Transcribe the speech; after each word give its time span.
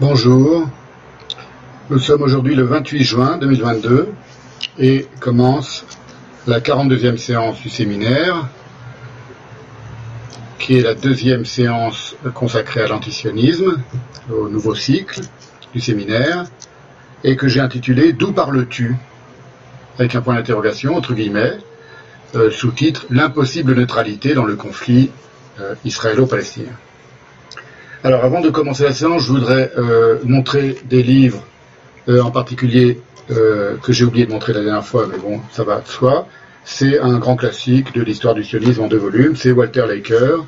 Bonjour, 0.00 0.68
nous 1.90 1.98
sommes 1.98 2.22
aujourd'hui 2.22 2.54
le 2.54 2.62
28 2.62 3.02
juin 3.02 3.36
2022 3.38 4.06
et 4.78 5.08
commence 5.18 5.84
la 6.46 6.60
42e 6.60 7.16
séance 7.16 7.60
du 7.60 7.68
séminaire 7.68 8.48
qui 10.60 10.78
est 10.78 10.82
la 10.82 10.94
deuxième 10.94 11.44
séance 11.44 12.14
consacrée 12.32 12.82
à 12.82 12.86
l'antisionisme, 12.86 13.82
au 14.32 14.48
nouveau 14.48 14.76
cycle 14.76 15.22
du 15.74 15.80
séminaire 15.80 16.44
et 17.24 17.34
que 17.34 17.48
j'ai 17.48 17.58
intitulé 17.58 18.12
D'où 18.12 18.32
parles-tu? 18.32 18.94
avec 19.98 20.14
un 20.14 20.20
point 20.20 20.36
d'interrogation, 20.36 20.94
entre 20.94 21.12
guillemets, 21.12 21.58
euh, 22.36 22.52
sous-titre 22.52 23.06
L'impossible 23.10 23.74
neutralité 23.74 24.34
dans 24.34 24.44
le 24.44 24.54
conflit 24.54 25.10
euh, 25.58 25.74
israélo-palestinien. 25.84 26.76
Alors 28.04 28.24
avant 28.24 28.40
de 28.40 28.48
commencer 28.48 28.84
la 28.84 28.92
séance, 28.92 29.24
je 29.24 29.32
voudrais 29.32 29.72
euh, 29.76 30.18
montrer 30.24 30.76
des 30.84 31.02
livres, 31.02 31.42
en 32.08 32.30
particulier 32.30 33.00
que 33.28 33.92
j'ai 33.92 34.04
oublié 34.06 34.24
de 34.24 34.32
montrer 34.32 34.54
la 34.54 34.62
dernière 34.62 34.86
fois, 34.86 35.06
mais 35.10 35.18
bon, 35.18 35.42
ça 35.52 35.62
va 35.62 35.80
de 35.80 35.88
soi. 35.88 36.26
C'est 36.64 36.98
un 36.98 37.18
grand 37.18 37.36
classique 37.36 37.92
de 37.92 38.00
l'histoire 38.02 38.32
du 38.34 38.42
sionisme 38.42 38.84
en 38.84 38.86
deux 38.86 38.96
volumes, 38.96 39.36
c'est 39.36 39.52
Walter 39.52 39.84
Laker. 39.86 40.46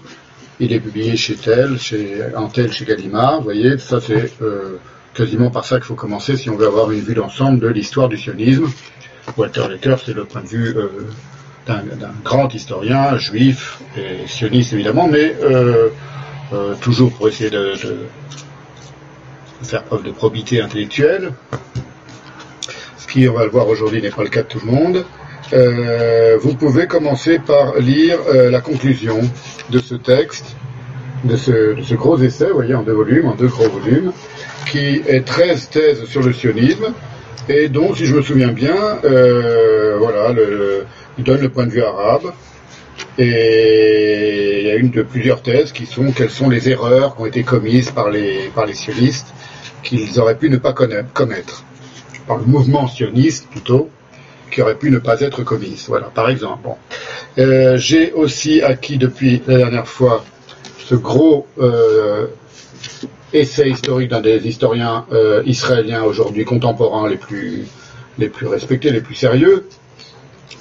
Il 0.59 0.73
est 0.73 0.81
publié 0.81 1.17
chez 1.17 1.35
Tel, 1.35 1.79
chez 1.79 2.23
Antel, 2.35 2.73
chez 2.73 2.87
Gallimard. 2.87 3.39
Vous 3.39 3.45
voyez, 3.45 3.77
ça 3.77 4.01
c'est 4.01 4.33
quasiment 5.13 5.51
par 5.51 5.67
ça 5.67 5.77
qu'il 5.77 5.85
faut 5.85 5.95
commencer 5.95 6.39
si 6.39 6.49
on 6.49 6.57
veut 6.57 6.67
avoir 6.67 6.91
une 6.93 7.01
vue 7.01 7.15
d'ensemble 7.15 7.61
de 7.61 7.69
l'histoire 7.69 8.09
du 8.09 8.17
sionisme. 8.17 8.71
Walter 9.37 9.65
Laker, 9.69 9.99
c'est 10.03 10.15
le 10.15 10.25
point 10.25 10.41
de 10.41 10.49
vue 10.49 10.75
d'un 11.67 11.83
grand 12.25 12.55
historien, 12.55 13.19
juif 13.19 13.81
et 13.99 14.27
sioniste 14.27 14.73
évidemment, 14.73 15.09
mais 15.09 15.37
euh, 16.53 16.57
euh, 16.73 16.75
toujours 16.81 17.13
pour 17.13 17.29
essayer 17.29 17.51
de, 17.51 17.75
faire 19.63 19.83
preuve 19.85 20.03
de 20.03 20.11
probité 20.11 20.61
intellectuelle, 20.61 21.33
ce 22.97 23.07
qui, 23.07 23.29
on 23.29 23.35
va 23.35 23.45
le 23.45 23.51
voir 23.51 23.69
aujourd'hui, 23.69 24.01
n'est 24.03 24.11
pas 24.11 24.23
le 24.23 24.29
cas 24.29 24.43
de 24.43 24.49
tout 24.49 24.61
le 24.65 24.71
monde. 24.71 25.05
Euh, 25.53 26.39
vous 26.41 26.55
pouvez 26.55 26.87
commencer 26.87 27.39
par 27.39 27.77
lire 27.79 28.19
la 28.33 28.61
conclusion 28.61 29.21
de 29.71 29.79
ce 29.81 29.95
texte, 29.95 30.57
de 31.25 31.37
ce, 31.37 31.95
gros 31.95 32.19
essai, 32.19 32.47
vous 32.47 32.55
voyez, 32.55 32.75
en 32.75 32.83
deux 32.83 32.93
volumes, 32.93 33.27
en 33.27 33.35
deux 33.35 33.49
gros 33.49 33.69
volumes, 33.69 34.13
qui 34.71 35.03
est 35.07 35.27
13 35.27 35.69
thèses 35.71 36.05
sur 36.05 36.23
le 36.23 36.33
sionisme, 36.33 36.95
et 37.49 37.69
dont, 37.69 37.95
si 37.95 38.07
je 38.07 38.15
me 38.15 38.23
souviens 38.23 38.53
bien, 38.53 38.99
voilà, 39.99 40.33
il 41.19 41.25
donne 41.25 41.41
le 41.41 41.49
point 41.49 41.67
de 41.67 41.73
vue 41.73 41.83
arabe. 41.83 42.33
Et 43.19 44.61
il 44.61 44.67
y 44.67 44.71
a 44.71 44.75
une 44.75 44.91
de 44.91 45.03
plusieurs 45.03 45.43
thèses 45.43 45.73
qui 45.73 45.87
sont 45.87 46.13
quelles 46.13 46.31
sont 46.31 46.49
les 46.49 46.69
erreurs 46.69 47.17
qui 47.17 47.23
ont 47.23 47.27
été 47.27 47.43
commises 47.43 47.91
par 47.91 48.11
les, 48.11 48.51
par 48.55 48.67
les 48.67 48.75
sionistes 48.75 49.33
qu'ils 49.83 50.19
auraient 50.21 50.37
pu 50.37 50.51
ne 50.51 50.57
pas 50.57 50.73
commettre. 50.73 51.65
Par 52.27 52.39
le 52.39 52.45
mouvement 52.45 52.87
sioniste 52.87 53.49
plutôt, 53.51 53.91
qui 54.51 54.63
aurait 54.63 54.77
pu 54.77 54.91
ne 54.91 54.99
pas 54.99 55.21
être 55.21 55.43
commise. 55.43 55.87
Voilà, 55.89 56.07
par 56.07 56.29
exemple. 56.29 56.69
Euh, 57.39 57.77
j'ai 57.77 58.13
aussi 58.13 58.63
acquis 58.63 58.99
depuis 58.99 59.43
la 59.47 59.59
dernière 59.59 59.87
fois 59.87 60.25
ce 60.79 60.95
gros 60.95 61.47
euh, 61.59 62.27
essai 63.33 63.71
historique 63.71 64.11
d'un 64.11 64.21
des 64.21 64.47
historiens 64.47 65.07
euh, 65.13 65.43
israéliens 65.47 66.03
aujourd'hui 66.03 66.45
contemporains 66.45 67.09
les 67.09 67.17
plus, 67.17 67.67
les 68.19 68.29
plus 68.29 68.47
respectés, 68.47 68.91
les 68.91 69.01
plus 69.01 69.15
sérieux, 69.15 69.67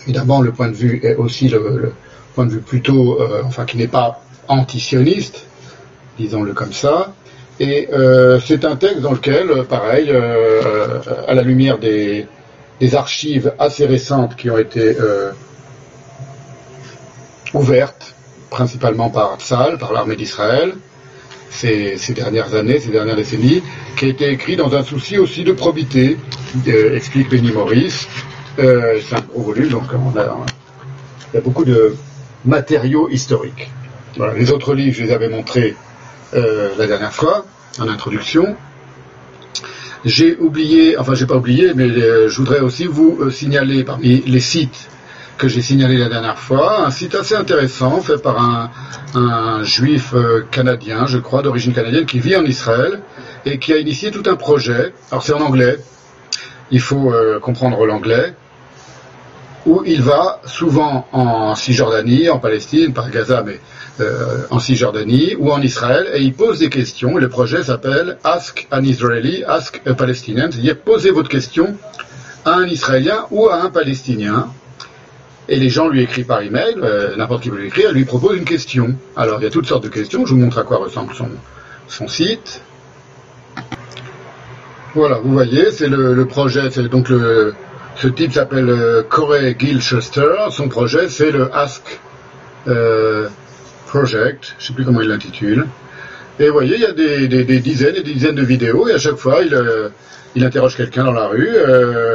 Évidemment, 0.04 0.42
le 0.42 0.52
point 0.52 0.70
de 0.70 0.76
vue 0.76 1.00
est 1.04 1.16
aussi 1.16 1.50
le, 1.50 1.94
point 2.40 2.46
de 2.46 2.54
vue 2.54 2.62
plutôt, 2.62 3.22
euh, 3.22 3.42
enfin, 3.44 3.66
qui 3.66 3.76
n'est 3.76 3.90
pas 3.90 4.22
antisioniste, 4.48 5.46
disons-le 6.18 6.54
comme 6.54 6.72
ça. 6.72 7.14
Et 7.60 7.90
euh, 7.92 8.40
c'est 8.40 8.64
un 8.64 8.78
texte 8.78 9.02
dans 9.02 9.12
lequel, 9.12 9.66
pareil, 9.66 10.08
euh, 10.10 11.02
à 11.28 11.34
la 11.34 11.42
lumière 11.42 11.80
des, 11.80 12.26
archives 12.94 13.52
assez 13.60 13.86
récentes 13.86 14.38
qui 14.38 14.50
ont 14.50 14.58
été 14.58 14.96
ouvertes, 17.54 18.16
principalement 18.50 19.10
par 19.10 19.38
Tzal, 19.38 19.78
par 19.78 19.92
l'armée 19.92 20.16
d'Israël, 20.16 20.76
ces, 21.50 21.98
dernières 22.16 22.56
années, 22.56 22.80
ces 22.80 22.92
dernières 22.92 23.18
décennies, 23.18 23.62
qui 23.98 24.06
a 24.06 24.08
été 24.08 24.30
écrit 24.32 24.56
dans 24.56 24.74
un 24.76 24.84
souci 24.84 25.18
aussi 25.18 25.44
de 25.44 25.52
probité, 25.52 26.18
explique 26.94 27.30
Benny 27.30 27.52
Morris, 27.52 28.08
euh, 28.60 28.98
c'est 29.06 29.16
un 29.18 29.26
gros 29.30 29.42
volume, 29.42 29.68
donc 29.68 29.84
il 29.92 31.36
y 31.36 31.38
a 31.38 31.42
beaucoup 31.42 31.66
de 31.66 31.96
matériaux 32.46 33.10
historiques. 33.10 33.72
Les 34.36 34.52
autres 34.52 34.74
livres, 34.74 34.96
je 34.98 35.04
les 35.04 35.12
avais 35.12 35.30
montrés 35.30 35.76
euh, 36.34 36.70
la 36.78 36.88
dernière 36.88 37.14
fois, 37.14 37.46
en 37.80 37.88
introduction. 37.88 38.56
J'ai 40.06 40.38
oublié, 40.38 40.98
enfin 40.98 41.14
j'ai 41.14 41.26
pas 41.26 41.36
oublié, 41.36 41.74
mais 41.76 41.90
euh, 41.90 42.30
je 42.30 42.38
voudrais 42.38 42.60
aussi 42.60 42.86
vous 42.86 43.30
signaler 43.32 43.84
parmi 43.84 44.22
les 44.22 44.40
sites 44.40 44.90
que 45.38 45.48
j'ai 45.48 45.62
signalés 45.62 45.98
la 45.98 46.10
dernière 46.10 46.38
fois, 46.38 46.86
un 46.86 46.92
site 46.92 47.16
assez 47.16 47.36
intéressant 47.36 48.02
fait 48.02 48.22
par 48.22 48.42
un, 48.42 48.72
un 49.16 49.64
juif 49.64 50.14
canadien, 50.52 51.06
je 51.06 51.18
crois, 51.18 51.42
d'origine 51.42 51.74
canadienne, 51.74 52.06
qui 52.06 52.20
vit 52.20 52.36
en 52.36 52.44
Israël 52.44 53.02
et 53.46 53.58
qui 53.58 53.72
a 53.72 53.78
initié 53.78 54.12
tout 54.12 54.24
un 54.26 54.36
projet. 54.36 54.94
Alors 55.12 55.24
c'est 55.24 55.32
en 55.32 55.40
anglais, 55.40 55.78
il 56.72 56.82
faut 56.82 57.14
comprendre 57.42 57.86
l'anglais 57.86 58.34
où 59.66 59.84
il 59.86 60.02
va 60.02 60.42
souvent 60.46 61.08
en 61.12 61.56
Cisjordanie, 61.56 62.30
en 62.30 62.40
Palestine, 62.40 62.94
par 62.94 63.10
Gaza, 63.10 63.44
mais 63.46 63.60
euh, 64.00 64.44
en 64.50 64.60
Cisjordanie 64.60 65.36
ou 65.38 65.52
en 65.52 65.62
Israël, 65.62 66.08
et 66.14 66.22
il 66.22 66.34
pose 66.34 66.60
des 66.60 66.70
questions. 66.70 67.18
le 67.18 67.30
projet 67.30 67.64
s'appelle 67.64 68.18
Ask 68.24 68.68
an 68.72 68.84
Israeli, 68.84 69.44
Ask 69.44 69.82
a 69.86 69.94
Palestinian, 69.94 70.50
c'est-à-dire 70.52 70.78
posez 70.78 71.12
votre 71.12 71.30
question 71.30 71.76
à 72.46 72.52
un 72.54 72.66
Israélien 72.66 73.26
ou 73.32 73.50
à 73.50 73.62
un 73.62 73.70
Palestinien. 73.70 74.48
Et 75.50 75.58
les 75.58 75.70
gens 75.70 75.90
lui 75.90 76.04
écrivent 76.04 76.28
par 76.28 76.42
email, 76.42 76.76
euh, 76.78 77.16
n'importe 77.18 77.44
qui 77.44 77.50
peut 77.50 77.58
lui 77.58 77.68
écrire, 77.68 77.92
lui 77.92 78.06
propose 78.06 78.38
une 78.38 78.46
question. 78.46 78.96
Alors 79.18 79.40
il 79.42 79.44
y 79.44 79.48
a 79.48 79.50
toutes 79.50 79.66
sortes 79.66 79.84
de 79.84 79.90
questions, 79.90 80.26
je 80.26 80.34
vous 80.34 80.40
montre 80.40 80.60
à 80.60 80.64
quoi 80.64 80.78
ressemble 80.78 81.14
son, 81.14 81.30
son 81.88 82.08
site. 82.08 82.62
Voilà, 84.96 85.20
vous 85.20 85.32
voyez, 85.32 85.72
c'est 85.72 85.88
le, 85.88 86.14
le, 86.14 86.26
projet, 86.26 86.70
c'est 86.72 86.88
donc 86.88 87.10
le, 87.10 87.54
ce 88.02 88.08
type 88.08 88.32
s'appelle 88.32 88.70
euh, 88.70 89.04
Corey 89.04 89.56
Gilchester. 89.60 90.36
Son 90.52 90.70
projet, 90.70 91.10
c'est 91.10 91.32
le 91.32 91.54
Ask 91.54 92.00
euh, 92.68 93.28
Project. 93.88 94.56
Je 94.58 94.64
ne 94.64 94.68
sais 94.68 94.74
plus 94.74 94.86
comment 94.86 95.02
il 95.02 95.10
l'intitule. 95.10 95.68
Et 96.40 96.48
vous 96.48 96.54
voyez, 96.54 96.76
il 96.76 96.82
y 96.82 96.86
a 96.86 96.94
des, 96.94 97.60
dizaines 97.60 97.98
et 97.98 98.02
des 98.02 98.14
dizaines 98.14 98.36
de 98.36 98.44
vidéos, 98.44 98.88
et 98.88 98.94
à 98.94 98.98
chaque 98.98 99.18
fois, 99.18 99.42
il, 99.42 99.54
euh, 99.54 99.90
interroge 100.38 100.78
quelqu'un 100.78 101.04
dans 101.04 101.12
la 101.12 101.28
rue. 101.28 101.50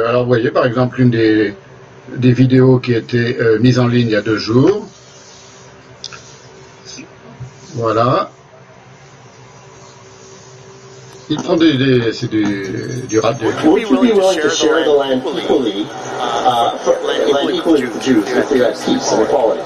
alors, 0.07 0.23
vous 0.23 0.29
voyez, 0.29 0.49
par 0.49 0.65
exemple, 0.65 0.99
une 0.99 1.11
des, 1.11 1.53
des 2.15 2.31
vidéos 2.31 2.79
qui 2.79 2.95
a 2.95 2.97
été 2.97 3.37
mise 3.59 3.77
en 3.77 3.85
ligne 3.85 4.07
il 4.07 4.13
y 4.13 4.15
a 4.15 4.21
deux 4.21 4.39
jours. 4.39 4.89
Voilà. 7.75 8.31
Il 11.29 11.37
prend 11.37 11.55
des, 11.55 11.73
des 11.77 12.13
c'est 12.13 12.29
du, 12.29 13.03
du 13.09 13.19
rap. 13.19 13.39
De... 13.39 13.45
Would 13.67 13.81
you 13.81 14.01
be 14.01 14.13
willing 14.13 14.39
to 14.41 14.49
share 14.49 14.83
the 14.83 14.91
land 14.91 15.23
equally, 15.25 15.87
uh, 16.19 16.77
for, 16.77 16.93
land 17.03 17.49
equally 17.51 17.85
with 17.85 18.01
Jews 18.01 18.23
if 18.27 18.51
we 18.51 18.59
have 18.59 18.73
peace 18.73 19.11
and 19.11 19.23
equality? 19.23 19.61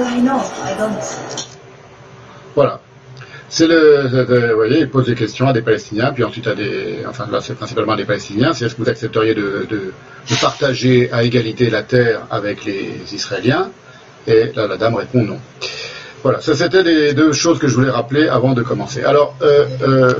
I 0.00 0.20
know, 0.20 0.40
I 0.64 0.74
don't. 0.78 0.98
Voilà. 2.54 2.80
C'est 3.50 3.66
le, 3.66 4.50
vous 4.50 4.56
voyez, 4.56 4.80
il 4.80 4.90
pose 4.90 5.06
des 5.06 5.14
questions 5.14 5.46
à 5.46 5.52
des 5.52 5.62
Palestiniens, 5.62 6.12
puis 6.12 6.24
ensuite 6.24 6.46
à 6.48 6.54
des, 6.54 7.04
enfin 7.08 7.28
là 7.30 7.40
c'est 7.40 7.54
principalement 7.54 7.94
des 7.94 8.04
Palestiniens, 8.04 8.52
c'est 8.52 8.64
est-ce 8.64 8.74
que 8.74 8.82
vous 8.82 8.88
accepteriez 8.88 9.34
de, 9.34 9.66
de, 9.70 9.92
de, 10.28 10.40
partager 10.40 11.12
à 11.12 11.22
égalité 11.22 11.70
la 11.70 11.82
terre 11.82 12.26
avec 12.30 12.64
les 12.64 13.00
Israéliens? 13.12 13.70
Et 14.26 14.50
là 14.56 14.66
la 14.66 14.76
dame 14.76 14.96
répond 14.96 15.22
non. 15.22 15.38
Voilà, 16.24 16.40
ça 16.40 16.54
c'était 16.56 16.82
les 16.82 17.12
deux 17.12 17.34
choses 17.34 17.58
que 17.58 17.68
je 17.68 17.74
voulais 17.74 17.90
rappeler 17.90 18.28
avant 18.28 18.54
de 18.54 18.62
commencer. 18.62 19.04
Alors, 19.04 19.36
euh, 19.42 19.66
euh, 19.82 20.14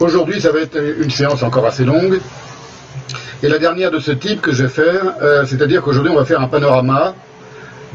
aujourd'hui, 0.00 0.38
ça 0.38 0.52
va 0.52 0.60
être 0.60 0.76
une 0.76 1.08
séance 1.08 1.42
encore 1.42 1.64
assez 1.64 1.86
longue. 1.86 2.20
Et 3.42 3.48
la 3.48 3.58
dernière 3.58 3.90
de 3.90 3.98
ce 3.98 4.10
type 4.10 4.42
que 4.42 4.52
je 4.52 4.64
vais 4.64 4.68
faire, 4.68 5.14
euh, 5.22 5.46
c'est-à-dire 5.46 5.80
qu'aujourd'hui, 5.80 6.12
on 6.12 6.16
va 6.16 6.26
faire 6.26 6.42
un 6.42 6.48
panorama 6.48 7.14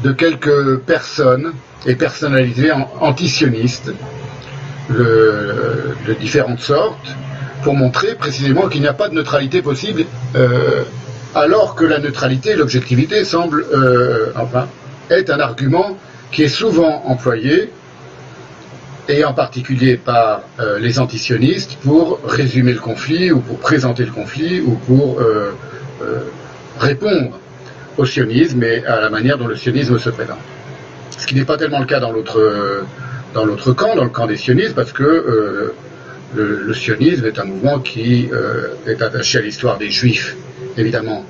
de 0.02 0.10
quelques 0.10 0.78
personnes 0.78 1.52
et 1.86 1.94
personnalités 1.94 2.72
antisionistes 3.00 3.92
de, 4.90 5.94
différentes 6.18 6.60
sortes, 6.60 7.14
pour 7.62 7.74
montrer 7.74 8.16
précisément 8.16 8.66
qu'il 8.68 8.80
n'y 8.80 8.88
a 8.88 8.92
pas 8.92 9.08
de 9.08 9.14
neutralité 9.14 9.62
possible, 9.62 10.04
alors 11.36 11.76
que 11.76 11.84
la 11.84 12.00
neutralité 12.00 12.50
et 12.50 12.56
l'objectivité 12.56 13.24
semblent, 13.24 13.64
enfin, 14.34 14.66
être 15.10 15.30
un 15.30 15.38
argument 15.38 15.96
qui 16.32 16.42
est 16.42 16.48
souvent 16.48 17.02
employé, 17.04 17.70
et 19.08 19.24
en 19.24 19.34
particulier 19.34 19.96
par 19.96 20.42
euh, 20.58 20.78
les 20.78 20.98
antisionistes, 20.98 21.76
pour 21.82 22.20
résumer 22.24 22.72
le 22.72 22.80
conflit, 22.80 23.30
ou 23.30 23.40
pour 23.40 23.58
présenter 23.58 24.04
le 24.04 24.12
conflit, 24.12 24.60
ou 24.60 24.72
pour 24.72 25.20
euh, 25.20 25.52
euh, 26.02 26.20
répondre 26.78 27.38
au 27.98 28.06
sionisme 28.06 28.62
et 28.62 28.84
à 28.86 29.00
la 29.00 29.10
manière 29.10 29.36
dont 29.36 29.46
le 29.46 29.56
sionisme 29.56 29.98
se 29.98 30.08
présente. 30.08 30.38
Ce 31.18 31.26
qui 31.26 31.34
n'est 31.34 31.44
pas 31.44 31.58
tellement 31.58 31.80
le 31.80 31.86
cas 31.86 32.00
dans 32.00 32.10
l'autre 32.10 32.84
dans 33.34 33.44
l'autre 33.44 33.72
camp, 33.72 33.94
dans 33.94 34.04
le 34.04 34.10
camp 34.10 34.26
des 34.26 34.36
sionistes, 34.36 34.74
parce 34.74 34.92
que 34.92 35.72
le, 36.34 36.74
sionisme 36.74 37.26
est 37.26 37.38
un 37.38 37.44
mouvement 37.44 37.80
qui 37.80 38.30
est 38.86 39.02
attaché 39.02 39.38
à 39.38 39.42
l'histoire 39.42 39.76
des 39.76 39.90
juifs, 39.90 40.36
évidemment, 40.78 41.24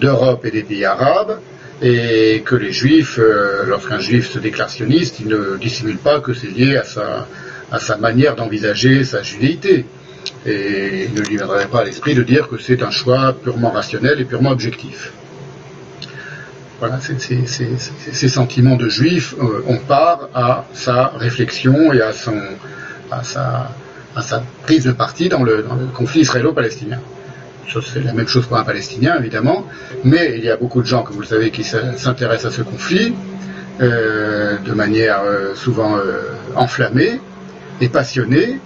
d'Europe 0.00 0.44
et 0.44 0.50
des 0.50 0.62
pays 0.62 0.84
arabes, 0.84 1.38
et 1.82 2.42
que 2.44 2.54
les 2.54 2.72
juifs, 2.72 3.18
lorsqu'un 3.66 3.98
juif 3.98 4.30
se 4.30 4.38
déclare 4.38 4.70
sioniste, 4.70 5.18
il 5.18 5.26
ne 5.28 5.56
dissimule 5.56 5.98
pas 5.98 6.20
que 6.20 6.32
c'est 6.32 6.46
lié 6.46 6.76
à 6.76 6.84
sa, 7.78 7.96
manière 7.96 8.36
d'envisager 8.36 9.04
sa 9.04 9.22
judéité. 9.22 9.84
Et 10.46 11.06
il 11.08 11.14
ne 11.14 11.20
lui 11.22 11.36
viendrait 11.36 11.66
pas 11.66 11.80
à 11.80 11.84
l'esprit 11.84 12.14
de 12.14 12.22
dire 12.22 12.48
que 12.48 12.56
c'est 12.56 12.82
un 12.82 12.90
choix 12.90 13.32
purement 13.32 13.70
rationnel 13.70 14.20
et 14.20 14.24
purement 14.24 14.50
objectif. 14.50 15.12
Voilà, 16.78 16.98
ces 17.00 18.28
sentiments 18.28 18.76
de 18.76 18.88
juif, 18.88 19.34
euh, 19.40 19.62
on 19.68 19.78
part 19.78 20.28
à 20.34 20.64
sa 20.72 21.12
réflexion 21.16 21.92
et 21.92 22.02
à, 22.02 22.12
son, 22.12 22.36
à 23.12 23.22
sa 23.22 24.42
prise 24.64 24.84
de 24.84 24.92
parti 24.92 25.28
dans 25.28 25.44
le, 25.44 25.64
conflit 25.94 26.22
israélo-palestinien. 26.22 26.98
C'est 27.68 28.04
la 28.04 28.12
même 28.12 28.28
chose 28.28 28.46
pour 28.46 28.58
un 28.58 28.64
Palestinien, 28.64 29.16
évidemment, 29.18 29.66
mais 30.04 30.34
il 30.36 30.44
y 30.44 30.50
a 30.50 30.56
beaucoup 30.56 30.82
de 30.82 30.86
gens, 30.86 31.02
comme 31.02 31.14
vous 31.14 31.22
le 31.22 31.26
savez, 31.26 31.50
qui 31.50 31.64
s'intéressent 31.64 32.52
à 32.52 32.56
ce 32.56 32.62
conflit 32.62 33.14
euh, 33.80 34.58
de 34.58 34.72
manière 34.72 35.22
euh, 35.24 35.54
souvent 35.54 35.96
enflammée 36.54 37.20
et 37.80 37.88
passionnés, 37.88 38.58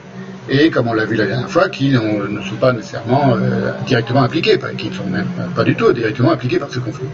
et 0.49 0.71
comme 0.71 0.87
on 0.87 0.93
l'a 0.93 1.05
vu 1.05 1.17
la 1.17 1.27
dernière 1.27 1.51
fois, 1.51 1.69
qui 1.69 1.91
ne 1.91 1.99
sont 2.43 2.57
pas 2.61 2.73
nécessairement 2.73 3.35
euh, 3.35 3.73
directement 3.87 4.23
impliqués, 4.23 4.59
qui 4.79 4.91
ne 4.91 4.95
sont 4.95 5.07
même 5.07 5.27
pas 5.55 5.65
du 5.65 5.75
tout 5.75 5.93
directement 5.93 6.31
impliqués 6.33 6.59
par 6.59 6.71
ce 6.71 6.79
conflit. 6.79 7.07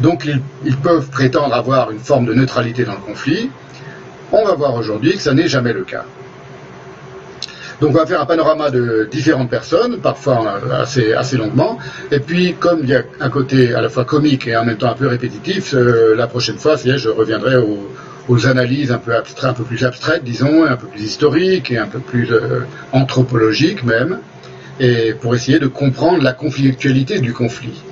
Donc 0.00 0.26
ils, 0.64 0.76
peuvent 0.76 1.08
prétendre 1.10 1.54
avoir 1.54 1.90
une 1.90 1.98
forme 1.98 2.24
de 2.24 2.32
neutralité 2.32 2.84
dans 2.84 2.94
le 2.94 3.00
conflit. 3.00 3.50
On 4.32 4.44
va 4.44 4.54
voir 4.54 4.74
aujourd'hui 4.74 5.12
que 5.12 5.20
ça 5.20 5.34
n'est 5.34 5.48
jamais 5.48 5.72
le 5.72 5.84
cas. 5.84 6.04
Donc 7.80 7.90
on 7.90 7.98
va 7.98 8.06
faire 8.06 8.20
un 8.20 8.26
panorama 8.26 8.70
de 8.70 9.08
différentes 9.10 9.50
personnes, 9.50 9.98
parfois 10.00 10.60
euh, 10.64 10.82
assez, 10.82 11.12
assez 11.12 11.36
longuement. 11.36 11.78
Et 12.10 12.18
puis 12.18 12.54
comme 12.58 12.80
il 12.82 12.88
y 12.88 12.94
a 12.94 13.04
un 13.20 13.30
côté 13.30 13.74
à 13.74 13.80
la 13.80 13.88
fois 13.88 14.04
comique 14.04 14.48
et 14.48 14.56
en 14.56 14.64
même 14.64 14.78
temps 14.78 14.90
un 14.90 14.94
peu 14.94 15.06
répétitif, 15.06 15.74
euh, 15.74 16.16
la 16.16 16.26
prochaine 16.26 16.58
fois, 16.58 16.76
je 16.76 17.08
reviendrai 17.08 17.56
au, 17.56 17.88
aux 18.28 18.46
analyses 18.46 18.90
un 18.90 18.98
peu 18.98 19.14
abstraites, 19.14 19.50
un 19.50 19.54
peu 19.54 19.64
plus 19.64 19.84
abstraites, 19.84 20.24
disons, 20.24 20.64
un 20.64 20.76
peu 20.76 20.86
plus 20.86 21.02
historiques 21.02 21.70
et 21.70 21.78
un 21.78 21.86
peu 21.86 22.00
plus 22.00 22.32
euh, 22.32 22.60
anthropologiques 22.92 23.84
même, 23.84 24.18
et 24.80 25.14
pour 25.14 25.34
essayer 25.34 25.58
de 25.58 25.66
comprendre 25.66 26.22
la 26.22 26.32
conflictualité 26.32 27.20
du 27.20 27.32
conflit. 27.32 27.82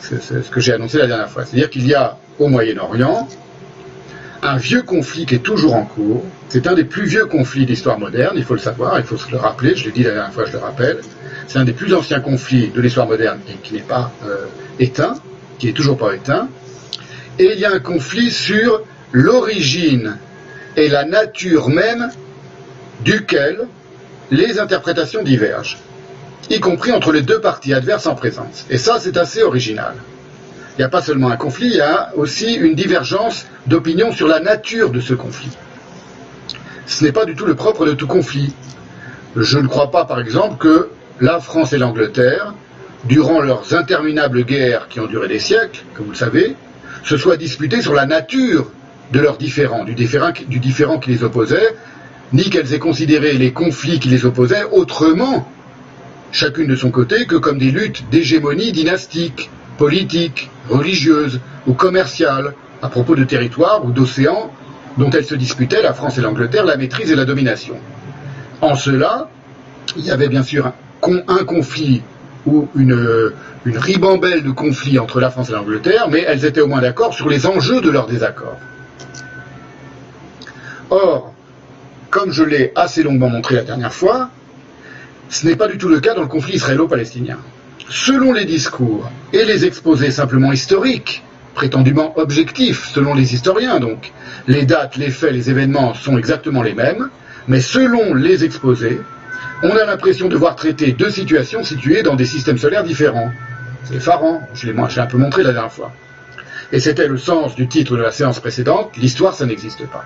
C'est 0.00 0.20
ce 0.20 0.50
que 0.50 0.60
j'ai 0.60 0.72
annoncé 0.72 0.98
la 0.98 1.06
dernière 1.06 1.30
fois. 1.30 1.44
C'est-à-dire 1.44 1.70
qu'il 1.70 1.86
y 1.86 1.94
a 1.94 2.18
au 2.38 2.48
Moyen-Orient 2.48 3.26
un 4.42 4.56
vieux 4.58 4.82
conflit 4.82 5.24
qui 5.24 5.36
est 5.36 5.42
toujours 5.42 5.74
en 5.74 5.84
cours. 5.84 6.24
C'est 6.48 6.66
un 6.66 6.74
des 6.74 6.84
plus 6.84 7.06
vieux 7.06 7.26
conflits 7.26 7.66
d'histoire 7.66 7.98
moderne, 7.98 8.34
il 8.36 8.44
faut 8.44 8.54
le 8.54 8.60
savoir, 8.60 8.98
il 8.98 9.04
faut 9.04 9.16
se 9.16 9.30
le 9.30 9.38
rappeler, 9.38 9.74
je 9.74 9.86
l'ai 9.86 9.92
dit 9.92 10.02
la 10.02 10.12
dernière 10.12 10.32
fois, 10.32 10.44
je 10.44 10.52
le 10.52 10.58
rappelle. 10.58 10.98
C'est 11.48 11.58
un 11.58 11.64
des 11.64 11.72
plus 11.72 11.94
anciens 11.94 12.20
conflits 12.20 12.68
de 12.68 12.80
l'histoire 12.80 13.06
moderne 13.06 13.40
et 13.48 13.54
qui 13.62 13.74
n'est 13.74 13.80
pas 13.80 14.12
euh, 14.26 14.46
éteint, 14.78 15.14
qui 15.58 15.66
n'est 15.66 15.72
toujours 15.72 15.96
pas 15.96 16.14
éteint. 16.14 16.48
Et 17.38 17.52
il 17.54 17.58
y 17.58 17.64
a 17.64 17.72
un 17.72 17.80
conflit 17.80 18.30
sur 18.30 18.82
l'origine 19.12 20.18
et 20.76 20.88
la 20.88 21.04
nature 21.04 21.68
même 21.68 22.10
duquel 23.04 23.66
les 24.30 24.58
interprétations 24.58 25.22
divergent, 25.22 25.78
y 26.50 26.60
compris 26.60 26.92
entre 26.92 27.12
les 27.12 27.22
deux 27.22 27.40
parties 27.40 27.74
adverses 27.74 28.06
en 28.06 28.14
présence. 28.14 28.64
Et 28.70 28.78
ça, 28.78 28.98
c'est 29.00 29.16
assez 29.16 29.42
original. 29.42 29.94
Il 30.76 30.80
n'y 30.80 30.84
a 30.84 30.88
pas 30.88 31.02
seulement 31.02 31.30
un 31.30 31.36
conflit, 31.36 31.68
il 31.68 31.76
y 31.76 31.80
a 31.80 32.12
aussi 32.16 32.54
une 32.54 32.74
divergence 32.74 33.46
d'opinion 33.66 34.12
sur 34.12 34.26
la 34.26 34.40
nature 34.40 34.90
de 34.90 35.00
ce 35.00 35.14
conflit. 35.14 35.50
Ce 36.86 37.04
n'est 37.04 37.12
pas 37.12 37.24
du 37.24 37.34
tout 37.34 37.46
le 37.46 37.54
propre 37.54 37.86
de 37.86 37.92
tout 37.92 38.06
conflit. 38.06 38.52
Je 39.36 39.58
ne 39.58 39.66
crois 39.66 39.90
pas, 39.90 40.04
par 40.04 40.20
exemple, 40.20 40.58
que 40.58 40.88
la 41.20 41.40
France 41.40 41.72
et 41.72 41.78
l'Angleterre, 41.78 42.54
durant 43.04 43.40
leurs 43.40 43.74
interminables 43.74 44.44
guerres 44.44 44.88
qui 44.88 45.00
ont 45.00 45.06
duré 45.06 45.28
des 45.28 45.38
siècles, 45.38 45.84
comme 45.94 46.06
vous 46.06 46.12
le 46.12 46.16
savez, 46.16 46.56
se 47.04 47.16
soient 47.16 47.36
disputées 47.36 47.82
sur 47.82 47.94
la 47.94 48.06
nature 48.06 48.70
de 49.12 49.20
leurs 49.20 49.36
différents, 49.36 49.84
du 49.84 49.94
différent, 49.94 50.30
du 50.48 50.58
différent 50.58 50.98
qui 50.98 51.10
les 51.10 51.22
opposait, 51.22 51.76
ni 52.32 52.50
qu'elles 52.50 52.72
aient 52.72 52.78
considéré 52.78 53.34
les 53.34 53.52
conflits 53.52 54.00
qui 54.00 54.08
les 54.08 54.24
opposaient 54.24 54.64
autrement, 54.72 55.48
chacune 56.32 56.66
de 56.66 56.76
son 56.76 56.90
côté, 56.90 57.26
que 57.26 57.36
comme 57.36 57.58
des 57.58 57.70
luttes 57.70 58.04
d'hégémonie 58.10 58.72
dynastique, 58.72 59.50
politique, 59.78 60.50
religieuse 60.68 61.40
ou 61.66 61.74
commerciale, 61.74 62.54
à 62.82 62.88
propos 62.88 63.14
de 63.14 63.24
territoires 63.24 63.84
ou 63.84 63.90
d'océans 63.90 64.50
dont 64.96 65.10
elles 65.10 65.24
se 65.24 65.34
disputaient, 65.34 65.82
la 65.82 65.92
France 65.92 66.18
et 66.18 66.20
l'Angleterre, 66.20 66.64
la 66.64 66.76
maîtrise 66.76 67.10
et 67.10 67.16
la 67.16 67.24
domination. 67.24 67.76
En 68.60 68.74
cela, 68.76 69.28
il 69.96 70.04
y 70.04 70.10
avait 70.10 70.28
bien 70.28 70.42
sûr 70.42 70.72
un, 71.02 71.44
conflit 71.44 72.02
ou 72.46 72.68
une, 72.76 73.32
une 73.64 73.78
ribambelle 73.78 74.42
de 74.42 74.50
conflits 74.50 74.98
entre 74.98 75.20
la 75.20 75.30
France 75.30 75.50
et 75.50 75.52
l'Angleterre, 75.52 76.08
mais 76.10 76.24
elles 76.26 76.44
étaient 76.44 76.60
au 76.60 76.66
moins 76.66 76.80
d'accord 76.80 77.14
sur 77.14 77.28
les 77.28 77.46
enjeux 77.46 77.80
de 77.80 77.90
leur 77.90 78.06
désaccord. 78.06 78.58
Or, 80.90 81.34
comme 82.10 82.30
je 82.30 82.44
l'ai 82.44 82.72
assez 82.76 83.02
longuement 83.02 83.28
montré 83.28 83.56
la 83.56 83.62
dernière 83.62 83.92
fois, 83.92 84.30
ce 85.28 85.46
n'est 85.46 85.56
pas 85.56 85.68
du 85.68 85.78
tout 85.78 85.88
le 85.88 86.00
cas 86.00 86.14
dans 86.14 86.22
le 86.22 86.28
conflit 86.28 86.54
israélo-palestinien. 86.54 87.38
Selon 87.88 88.32
les 88.32 88.44
discours 88.44 89.10
et 89.32 89.44
les 89.44 89.66
exposés 89.66 90.10
simplement 90.10 90.52
historiques, 90.52 91.22
prétendument 91.54 92.18
objectifs 92.18 92.88
selon 92.88 93.14
les 93.14 93.34
historiens 93.34 93.80
donc, 93.80 94.12
les 94.46 94.66
dates, 94.66 94.96
les 94.96 95.10
faits, 95.10 95.32
les 95.32 95.50
événements 95.50 95.94
sont 95.94 96.18
exactement 96.18 96.62
les 96.62 96.74
mêmes, 96.74 97.08
mais 97.48 97.60
selon 97.60 98.14
les 98.14 98.44
exposés, 98.44 99.00
on 99.62 99.70
a 99.70 99.84
l'impression 99.84 100.28
de 100.28 100.36
voir 100.36 100.56
traiter 100.56 100.92
deux 100.92 101.10
situations 101.10 101.62
situées 101.64 102.02
dans 102.02 102.16
des 102.16 102.26
systèmes 102.26 102.58
solaires 102.58 102.84
différents. 102.84 103.30
C'est 103.84 103.94
effarant, 103.94 104.42
je 104.54 104.70
l'ai 104.70 104.78
un 104.78 105.06
peu 105.06 105.18
montré 105.18 105.42
la 105.42 105.52
dernière 105.52 105.72
fois. 105.72 105.92
Et 106.72 106.80
c'était 106.80 107.06
le 107.06 107.18
sens 107.18 107.54
du 107.54 107.68
titre 107.68 107.96
de 107.96 108.02
la 108.02 108.10
séance 108.10 108.40
précédente, 108.40 108.96
l'histoire 108.96 109.34
ça 109.34 109.46
n'existe 109.46 109.86
pas. 109.86 110.04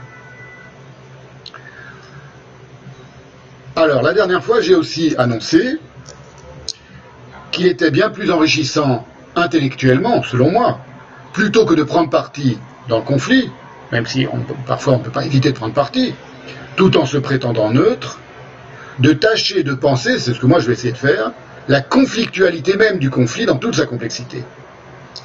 Alors, 3.76 4.02
la 4.02 4.12
dernière 4.12 4.42
fois, 4.42 4.60
j'ai 4.60 4.74
aussi 4.74 5.14
annoncé 5.18 5.78
qu'il 7.52 7.66
était 7.66 7.92
bien 7.92 8.10
plus 8.10 8.30
enrichissant 8.30 9.06
intellectuellement, 9.36 10.22
selon 10.24 10.50
moi, 10.50 10.80
plutôt 11.32 11.64
que 11.64 11.74
de 11.74 11.82
prendre 11.82 12.10
parti 12.10 12.58
dans 12.88 12.98
le 12.98 13.04
conflit, 13.04 13.50
même 13.92 14.06
si 14.06 14.26
parfois 14.66 14.94
on 14.94 14.98
ne 14.98 15.04
peut 15.04 15.10
pas 15.10 15.24
éviter 15.24 15.50
de 15.50 15.56
prendre 15.56 15.74
parti, 15.74 16.14
tout 16.76 16.96
en 16.96 17.06
se 17.06 17.16
prétendant 17.16 17.70
neutre, 17.70 18.18
de 18.98 19.12
tâcher 19.12 19.62
de 19.62 19.74
penser, 19.74 20.18
c'est 20.18 20.34
ce 20.34 20.40
que 20.40 20.46
moi 20.46 20.58
je 20.58 20.66
vais 20.66 20.72
essayer 20.72 20.92
de 20.92 20.98
faire, 20.98 21.32
la 21.68 21.80
conflictualité 21.80 22.76
même 22.76 22.98
du 22.98 23.10
conflit 23.10 23.46
dans 23.46 23.56
toute 23.56 23.74
sa 23.74 23.86
complexité. 23.86 24.42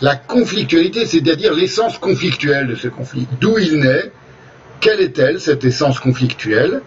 La 0.02 0.16
conflictualité, 0.16 1.06
c'est-à-dire 1.06 1.54
l'essence 1.54 1.98
conflictuelle 1.98 2.68
de 2.68 2.76
ce 2.76 2.88
conflit. 2.88 3.28
D'où 3.40 3.58
il 3.58 3.80
naît, 3.80 4.12
quelle 4.82 5.00
est-elle, 5.00 5.40
cette 5.40 5.64
essence 5.64 6.00
conflictuelle? 6.00 6.82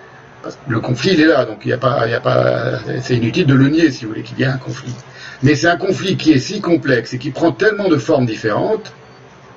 Le 0.69 0.81
conflit, 0.81 1.13
il 1.15 1.23
est 1.23 1.27
là, 1.27 1.45
donc 1.45 1.63
il 1.65 1.77
pas, 1.79 2.03
a 2.03 2.21
pas, 2.21 2.79
c'est 3.01 3.17
inutile 3.17 3.47
de 3.47 3.55
le 3.55 3.69
nier, 3.69 3.91
si 3.91 4.05
vous 4.05 4.11
voulez, 4.11 4.23
qu'il 4.23 4.39
y 4.39 4.45
a 4.45 4.53
un 4.53 4.59
conflit. 4.59 4.95
Mais 5.43 5.55
c'est 5.55 5.69
un 5.69 5.77
conflit 5.77 6.17
qui 6.17 6.33
est 6.33 6.39
si 6.39 6.61
complexe 6.61 7.15
et 7.15 7.19
qui 7.19 7.31
prend 7.31 7.53
tellement 7.53 7.89
de 7.89 7.97
formes 7.97 8.27
différentes, 8.27 8.93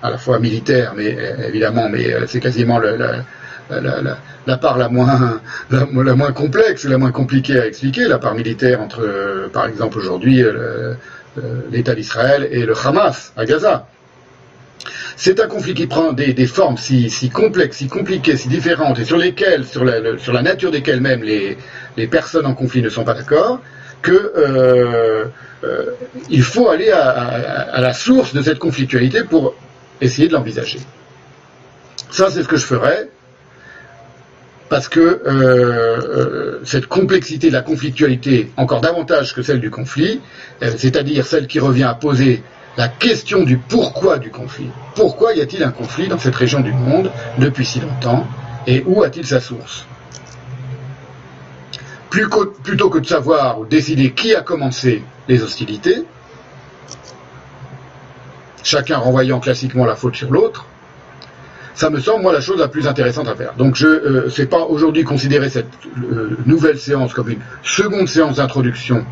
à 0.01 0.10
la 0.10 0.18
fois 0.18 0.39
militaire, 0.39 0.94
mais 0.96 1.18
évidemment, 1.48 1.89
mais 1.89 2.13
euh, 2.13 2.25
c'est 2.27 2.39
quasiment 2.39 2.79
la, 2.79 4.58
part 4.58 4.77
la 4.77 4.89
moins, 4.89 5.41
la, 5.72 5.86
moins 5.86 6.32
complexe, 6.32 6.86
la 6.86 6.98
moins 6.98 7.12
compliquée 7.12 7.60
à 7.60 7.65
expliquer, 7.68 8.08
la 8.08 8.18
part 8.18 8.36
militaire 8.36 8.82
entre, 8.82 9.01
euh, 9.01 9.50
par 9.51 9.68
exemple, 9.68 9.98
aujourd'hui, 9.98 10.41
euh, 10.41 10.94
l'État 11.72 11.96
d'Israël 11.96 12.48
et 12.51 12.65
le 12.65 12.74
Hamas 12.75 13.34
à 13.38 13.46
Gaza. 13.46 13.88
C'est 15.15 15.39
un 15.41 15.48
conflit 15.48 15.74
qui 15.74 15.86
prend 15.86 16.13
des, 16.13 16.48
formes 16.48 16.77
si, 16.77 17.29
complexes, 17.29 17.77
si 17.77 17.88
compliquées, 17.88 18.38
si 18.38 18.48
différentes, 18.48 19.00
et 19.00 19.06
sur 19.06 19.18
lesquelles, 19.18 19.65
sur 19.65 19.84
la, 19.84 20.41
nature 20.41 20.72
desquelles 20.72 21.01
même 21.01 21.24
les, 21.24 22.08
personnes 22.08 22.46
en 22.46 22.53
conflit 22.53 22.82
ne 22.82 22.89
sont 22.89 23.03
pas 23.03 23.13
d'accord, 23.13 23.60
euh, 24.08 25.25
euh, 25.63 25.86
faut 26.41 26.70
aller 26.70 26.89
à, 26.91 27.82
la 27.82 27.94
source 27.94 28.34
de 28.34 28.41
cette 28.41 28.60
conflictualité 28.60 29.24
pour 29.24 29.56
essayer 30.01 30.27
de 30.27 30.34
l'envisager. 30.34 30.79
Ça, 32.12 32.29
c'est 32.29 32.44
ce 32.44 32.48
que 32.48 32.58
je 32.58 32.65
ferai, 32.65 33.10
parce 34.70 34.88
que 34.88 35.00
euh, 35.00 36.60
cette 36.63 36.88
complexité 36.88 37.48
de 37.48 37.53
la 37.53 37.62
conflictualité, 37.62 38.51
encore 38.56 38.82
davantage 38.82 39.34
que 39.34 39.41
celle 39.41 39.60
du 39.60 39.72
conflit, 39.72 40.22
c'est-à-dire 40.62 41.25
celle 41.25 41.48
qui 41.48 41.60
revient 41.60 41.84
à 41.84 41.96
poser 41.96 42.44
la 42.77 42.88
question 42.88 43.44
du 43.44 43.58
pourquoi 43.58 44.20
du 44.20 44.29
conflit. 44.29 44.70
Pourquoi 44.96 45.34
y 45.34 45.41
a-t-il 45.41 45.63
un 45.63 45.72
conflit 45.72 46.08
dans 46.08 46.18
cette 46.18 46.36
région 46.36 46.62
du 46.62 46.72
monde 46.72 47.12
depuis 47.38 47.65
si 47.65 47.79
longtemps 47.79 48.27
et 48.68 48.84
où 48.86 49.03
a-t-il 49.03 49.25
sa 49.25 49.41
source? 49.41 49.86
Plutôt 52.10 52.89
que 52.89 53.00
de 53.00 53.06
savoir 53.06 53.60
ou 53.60 53.65
décider 53.65 54.12
qui 54.12 54.34
a 54.34 54.41
commencé 54.41 55.03
les 55.27 55.44
hostilités, 55.44 56.06
chacun 58.63 58.97
renvoyant 58.97 59.39
classiquement 59.39 59.85
la 59.85 59.95
faute 59.95 60.15
sur 60.15 60.31
l'autre, 60.31 60.65
ça 61.79 61.89
me 61.89 61.99
semble, 62.01 62.23
moi, 62.23 62.33
la 62.33 62.41
chose 62.41 62.59
la 62.59 62.67
plus 62.67 62.87
intéressante 62.87 63.29
à 63.29 63.35
faire. 63.35 63.53
Donc, 63.57 63.75
je 63.75 63.87
ne 63.87 63.93
euh, 63.93 64.29
sais 64.29 64.47
pas 64.47 64.63
aujourd'hui 64.63 65.05
considérer 65.05 65.49
cette 65.49 65.69
euh, 65.97 66.37
nouvelle 66.45 66.77
séance 66.77 67.13
comme 67.13 67.29
une 67.29 67.39
seconde 67.63 68.09
séance 68.09 68.35
d'introduction 68.35 69.05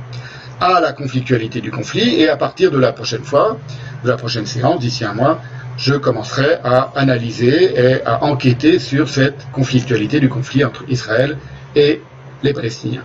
à 0.60 0.82
la 0.82 0.92
conflictualité 0.92 1.62
du 1.62 1.72
conflit, 1.72 2.20
et 2.20 2.28
à 2.28 2.36
partir 2.36 2.72
de 2.72 2.78
la 2.78 2.92
prochaine 2.92 3.24
fois, 3.24 3.58
de 4.04 4.10
la 4.10 4.18
prochaine 4.18 4.46
séance, 4.46 4.82
d'ici 4.82 5.06
un 5.06 5.14
mois, 5.14 5.40
je 5.78 5.94
commencerai 5.94 6.58
à 6.64 6.92
analyser 6.96 7.74
et 7.80 8.06
à 8.06 8.24
enquêter 8.24 8.80
sur 8.80 9.08
cette 9.08 9.48
conflictualité 9.54 10.20
du 10.20 10.28
conflit 10.28 10.66
entre 10.66 10.84
Israël 10.90 11.38
et 11.76 12.02
les 12.44 12.54
Palestiniens. 12.54 13.04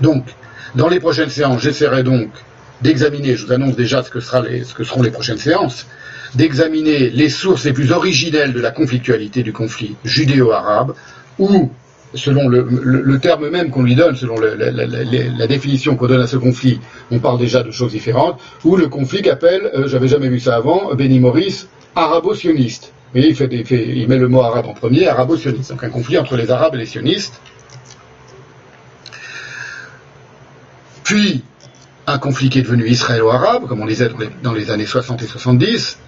Donc, 0.00 0.24
dans 0.74 0.88
les 0.88 0.98
prochaines 0.98 1.28
séances, 1.28 1.60
j'essaierai 1.60 2.02
donc 2.02 2.30
d'examiner, 2.82 3.36
je 3.36 3.46
vous 3.46 3.52
annonce 3.52 3.76
déjà 3.76 4.02
ce 4.02 4.10
que, 4.10 4.20
seront 4.20 5.02
les 5.02 5.10
prochaines 5.10 5.38
séances, 5.38 5.86
d'examiner 6.34 7.10
les 7.10 7.28
sources 7.28 7.64
les 7.64 7.72
plus 7.72 7.92
originelles 7.92 8.52
de 8.52 8.60
la 8.60 8.70
conflictualité 8.70 9.42
du 9.42 9.52
conflit 9.52 9.96
judéo-arabe, 10.04 10.94
ou, 11.38 11.70
selon 12.14 12.48
le, 12.48 13.18
terme 13.18 13.48
même 13.50 13.70
qu'on 13.70 13.82
lui 13.82 13.94
donne, 13.94 14.16
selon 14.16 14.36
la, 14.38 15.46
définition 15.46 15.96
qu'on 15.96 16.06
donne 16.06 16.22
à 16.22 16.26
ce 16.26 16.36
conflit, 16.36 16.80
on 17.10 17.18
parle 17.18 17.38
déjà 17.38 17.62
de 17.62 17.70
choses 17.70 17.92
différentes, 17.92 18.40
ou 18.64 18.76
le 18.76 18.88
conflit 18.88 19.22
qu'appelle, 19.22 19.70
euh, 19.74 19.88
j'avais 19.88 20.08
jamais 20.08 20.28
vu 20.28 20.40
ça 20.40 20.56
avant, 20.56 20.94
Benny 20.94 21.20
Morris, 21.20 21.66
arabo-sioniste. 21.94 22.92
il, 23.14 23.24
il, 23.24 24.08
met 24.08 24.18
le 24.18 24.28
mot 24.28 24.42
arabe 24.42 24.66
en 24.66 24.74
premier, 24.74 25.08
arabo-sioniste. 25.08 25.70
Donc 25.70 25.84
un 25.84 25.90
conflit 25.90 26.18
entre 26.18 26.36
les 26.36 26.50
arabes 26.50 26.74
et 26.74 26.78
les 26.78 26.86
sionistes. 26.86 27.40
Puis, 31.04 31.42
un 32.06 32.18
conflit 32.18 32.48
qui 32.48 32.58
est 32.58 32.62
devenu 32.62 32.88
israélo-arabe, 32.88 33.66
comme 33.66 33.80
on 33.80 33.86
disait 33.86 34.10
dans 34.42 34.52
les, 34.52 34.70
années 34.70 34.86
60 34.86 35.22
et 35.22 35.26
70, 35.26 35.98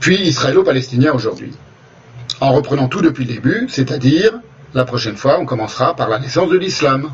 puis 0.00 0.20
israélo-palestinien 0.20 1.12
aujourd'hui. 1.12 1.52
En 2.40 2.52
reprenant 2.52 2.88
tout 2.88 3.02
depuis 3.02 3.24
le 3.24 3.34
début, 3.34 3.66
c'est-à-dire, 3.68 4.32
la 4.74 4.84
prochaine 4.84 5.16
fois, 5.16 5.38
on 5.38 5.46
commencera 5.46 5.94
par 5.94 6.08
la 6.08 6.18
naissance 6.18 6.50
de 6.50 6.58
l'islam. 6.58 7.10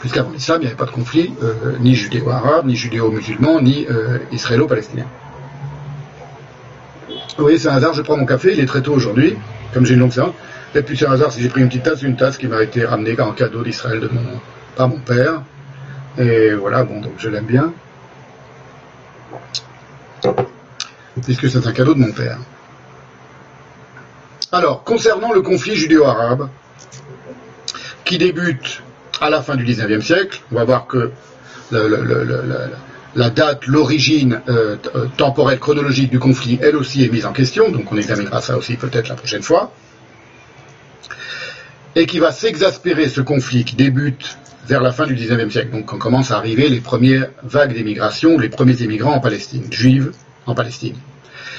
Puisqu'avant 0.00 0.30
l'islam, 0.30 0.58
il 0.60 0.64
n'y 0.64 0.66
avait 0.68 0.76
pas 0.76 0.86
de 0.86 0.90
conflit, 0.90 1.32
euh, 1.42 1.76
ni 1.80 1.94
judéo-arabe, 1.94 2.66
ni 2.66 2.74
judéo-musulman, 2.74 3.60
ni 3.60 3.86
euh, 3.90 4.18
israélo-palestinien. 4.32 5.06
Vous 7.36 7.44
voyez, 7.44 7.58
c'est 7.58 7.68
un 7.68 7.74
hasard, 7.74 7.94
je 7.94 8.02
prends 8.02 8.16
mon 8.16 8.26
café, 8.26 8.52
il 8.52 8.60
est 8.60 8.66
très 8.66 8.82
tôt 8.82 8.92
aujourd'hui, 8.92 9.36
comme 9.72 9.84
j'ai 9.84 9.94
une 9.94 10.00
longue 10.00 10.12
séance. 10.12 10.34
Et 10.74 10.82
puis 10.82 10.96
c'est 10.96 11.06
un 11.06 11.12
hasard 11.12 11.32
si 11.32 11.40
j'ai 11.40 11.48
pris 11.48 11.60
une 11.62 11.68
petite 11.68 11.82
tasse, 11.82 12.02
une 12.02 12.16
tasse 12.16 12.36
qui 12.38 12.46
m'a 12.46 12.62
été 12.62 12.84
ramenée 12.84 13.18
en 13.20 13.32
cadeau 13.32 13.62
d'Israël 13.62 14.00
de 14.00 14.10
par 14.76 14.88
mon 14.88 14.98
père. 14.98 15.42
Et 16.18 16.54
voilà, 16.54 16.84
bon, 16.84 17.00
donc 17.00 17.12
je 17.18 17.28
l'aime 17.28 17.46
bien. 17.46 17.72
Puisque 21.24 21.50
c'est 21.50 21.66
un 21.66 21.72
cadeau 21.72 21.94
de 21.94 22.00
mon 22.00 22.12
père. 22.12 22.38
Alors, 24.52 24.82
concernant 24.82 25.32
le 25.32 25.42
conflit 25.42 25.76
judéo-arabe, 25.76 26.48
qui 28.04 28.18
débute 28.18 28.82
à 29.20 29.30
la 29.30 29.42
fin 29.42 29.54
du 29.54 29.64
XIXe 29.64 30.04
siècle, 30.04 30.40
on 30.50 30.56
va 30.56 30.64
voir 30.64 30.86
que 30.86 31.12
la 33.14 33.30
date, 33.30 33.66
l'origine 33.66 34.40
euh, 34.48 34.76
euh, 34.94 35.06
temporelle, 35.16 35.58
chronologique 35.58 36.10
du 36.10 36.18
conflit, 36.18 36.58
elle 36.62 36.76
aussi 36.76 37.04
est 37.04 37.08
mise 37.08 37.26
en 37.26 37.32
question, 37.32 37.70
donc 37.70 37.90
on 37.92 37.96
examinera 37.96 38.40
ça 38.40 38.56
aussi 38.56 38.76
peut-être 38.76 39.08
la 39.08 39.14
prochaine 39.14 39.42
fois, 39.42 39.72
et 41.94 42.06
qui 42.06 42.18
va 42.18 42.32
s'exaspérer 42.32 43.08
ce 43.08 43.20
conflit 43.20 43.64
qui 43.64 43.76
débute 43.76 44.36
vers 44.70 44.80
la 44.80 44.92
fin 44.92 45.04
du 45.04 45.14
XIXe 45.14 45.52
siècle. 45.52 45.70
Donc 45.72 45.92
on 45.92 45.98
commence 45.98 46.30
à 46.30 46.36
arriver 46.36 46.68
les 46.68 46.80
premières 46.80 47.28
vagues 47.42 47.74
d'émigration, 47.74 48.38
les 48.38 48.48
premiers 48.48 48.82
émigrants 48.82 49.14
en 49.14 49.20
Palestine, 49.20 49.66
juives 49.70 50.12
en 50.46 50.54
Palestine, 50.54 50.94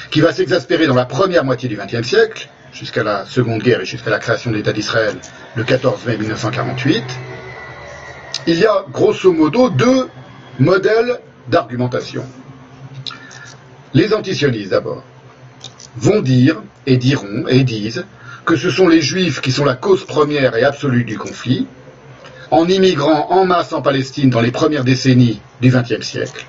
qui 0.10 0.22
va 0.22 0.32
s'exaspérer 0.32 0.88
dans 0.88 0.96
la 0.96 1.06
première 1.06 1.44
moitié 1.44 1.68
du 1.68 1.76
XXe 1.76 2.08
siècle, 2.08 2.50
jusqu'à 2.72 3.04
la 3.04 3.26
Seconde 3.26 3.62
Guerre 3.62 3.82
et 3.82 3.86
jusqu'à 3.86 4.10
la 4.10 4.20
création 4.20 4.50
de 4.50 4.56
l'État 4.56 4.72
d'Israël 4.72 5.16
le 5.56 5.64
14 5.66 6.06
mai 6.06 6.18
1948. 6.18 7.04
Il 8.48 8.58
y 8.58 8.66
a 8.66 8.86
grosso 8.90 9.34
modo 9.34 9.70
deux 9.70 10.08
modèles 10.58 11.20
d'argumentation. 11.50 12.24
Les 13.94 14.14
antisionistes 14.14 14.72
d'abord 14.72 15.04
vont 15.98 16.22
dire 16.22 16.64
et 16.88 16.96
diront 16.96 17.46
et 17.50 17.66
disent 17.66 18.06
que 18.46 18.56
ce 18.56 18.70
sont 18.70 18.88
les 18.88 19.02
juifs 19.02 19.42
qui 19.42 19.52
sont 19.52 19.66
la 19.66 19.76
cause 19.76 20.06
première 20.06 20.56
et 20.56 20.64
absolue 20.64 21.04
du 21.04 21.18
conflit, 21.18 21.68
en 22.52 22.68
immigrant 22.68 23.28
en 23.32 23.46
masse 23.46 23.74
en 23.74 23.82
Palestine 23.82 24.30
dans 24.30 24.42
les 24.42 24.52
premières 24.52 24.84
décennies 24.84 25.42
du 25.62 25.70
XXe 25.70 26.06
siècle, 26.06 26.46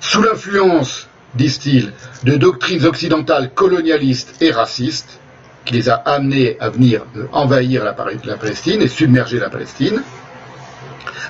sous 0.00 0.22
l'influence, 0.22 1.08
disent-ils, 1.34 1.92
de 2.24 2.36
doctrines 2.36 2.84
occidentales 2.84 3.52
colonialistes 3.52 4.40
et 4.40 4.50
racistes, 4.50 5.18
qui 5.64 5.74
les 5.74 5.88
a 5.88 5.94
amenés 5.94 6.56
à 6.60 6.70
venir 6.70 7.04
envahir 7.32 7.84
la, 7.84 7.92
Palestine 7.92 8.80
et 8.80 8.88
submerger 8.88 9.38
la 9.38 9.50
Palestine, 9.50 10.02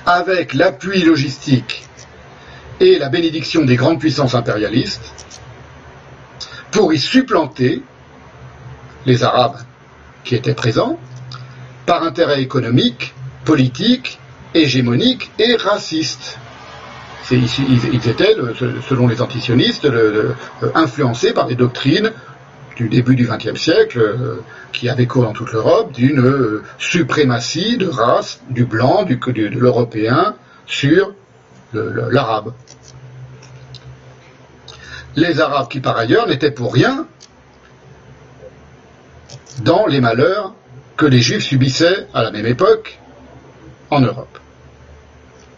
avec 0.05 0.53
l'appui 0.53 1.01
logistique 1.03 1.83
et 2.79 2.99
la 2.99 3.09
bénédiction 3.09 3.65
des 3.65 3.75
grandes 3.75 3.99
puissances 3.99 4.35
impérialistes, 4.35 5.13
pour 6.71 6.93
y 6.93 6.99
supplanter 6.99 7.81
les 9.05 9.23
Arabes 9.23 9.57
qui 10.23 10.35
étaient 10.35 10.53
présents, 10.53 10.99
par 11.85 12.03
intérêt 12.03 12.41
économique, 12.41 13.13
politique, 13.49 14.19
hégémonique 14.53 15.31
et 15.39 15.55
raciste. 15.55 16.37
Ils, 17.31 18.07
étaient, 18.07 18.35
selon 18.87 19.07
les 19.07 19.23
antisionistes, 19.23 19.87
influencés 20.75 21.33
par 21.33 21.47
des 21.47 21.55
doctrines 21.55 22.11
du 22.75 22.89
début 22.89 23.15
du 23.15 23.27
XXe 23.27 23.59
siècle, 23.59 23.99
euh, 23.99 24.43
qui 24.71 24.87
avaient 24.87 25.07
cours 25.07 25.23
dans 25.23 25.33
toute 25.33 25.51
l'Europe, 25.51 25.91
d'une 25.91 26.19
euh, 26.19 26.63
suprématie 26.77 27.77
de 27.77 27.87
race 27.87 28.39
du 28.51 28.65
blanc, 28.65 29.03
de 29.03 29.47
l'européen 29.47 30.35
sur 30.67 31.13
l'arabe. 31.73 32.53
Les 35.15 35.41
Arabes 35.41 35.69
qui 35.69 35.79
par 35.79 35.97
ailleurs 35.97 36.27
n'étaient 36.27 36.51
pour 36.51 36.71
rien 36.71 37.07
dans 39.63 39.87
les 39.87 40.01
malheurs 40.01 40.53
que 40.97 41.07
les 41.07 41.19
Juifs 41.19 41.43
subissaient 41.43 42.07
à 42.13 42.21
la 42.21 42.31
même 42.31 42.45
époque 42.45 42.99
en 43.89 44.01
Europe. 44.01 44.39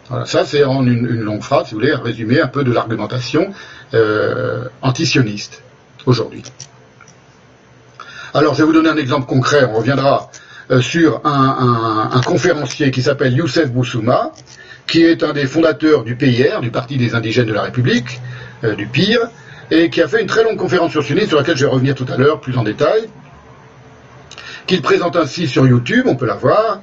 Voilà, 0.09 0.25
ça 0.25 0.45
c'est 0.45 0.63
en 0.63 0.85
une, 0.85 1.07
longue 1.21 1.41
phrase, 1.41 1.67
si 1.67 1.73
vous 1.73 1.79
voulez, 1.79 1.93
un 1.93 2.01
résumé 2.01 2.41
un 2.41 2.47
peu 2.47 2.63
de 2.63 2.71
l'argumentation 2.71 3.53
euh, 3.93 4.65
antisioniste 4.81 5.63
aujourd'hui. 6.05 6.43
Alors 8.33 8.53
je 8.53 8.59
vais 8.59 8.65
vous 8.65 8.73
donner 8.73 8.89
un 8.89 8.97
exemple 8.97 9.25
concret, 9.25 9.65
on 9.65 9.77
reviendra 9.77 10.29
euh, 10.71 10.81
sur 10.81 11.21
un, 11.25 12.21
conférencier 12.25 12.91
qui 12.91 13.01
s'appelle 13.01 13.33
Youssef 13.33 13.71
Boussouma, 13.71 14.31
qui 14.87 15.03
est 15.03 15.23
un 15.23 15.33
des 15.33 15.45
fondateurs 15.45 16.03
du 16.03 16.15
PIR, 16.15 16.61
du 16.61 16.71
Parti 16.71 16.97
des 16.97 17.15
indigènes 17.15 17.47
de 17.47 17.53
la 17.53 17.63
République, 17.63 18.21
euh, 18.63 18.75
du 18.75 18.87
PIR, 18.87 19.19
et 19.69 19.89
qui 19.89 20.01
a 20.01 20.07
fait 20.07 20.21
une 20.21 20.27
très 20.27 20.43
longue 20.43 20.57
conférence 20.57 20.91
sur 20.91 21.03
sionisme 21.03 21.29
sur 21.29 21.37
laquelle 21.37 21.57
je 21.57 21.65
vais 21.65 21.71
revenir 21.71 21.95
tout 21.95 22.05
à 22.11 22.17
l'heure 22.17 22.39
plus 22.39 22.57
en 22.57 22.63
détail, 22.63 23.09
qu'il 24.67 24.81
présente 24.81 25.15
ainsi 25.15 25.47
sur 25.47 25.67
YouTube, 25.67 26.05
on 26.07 26.15
peut 26.15 26.25
la 26.25 26.35
voir, 26.35 26.81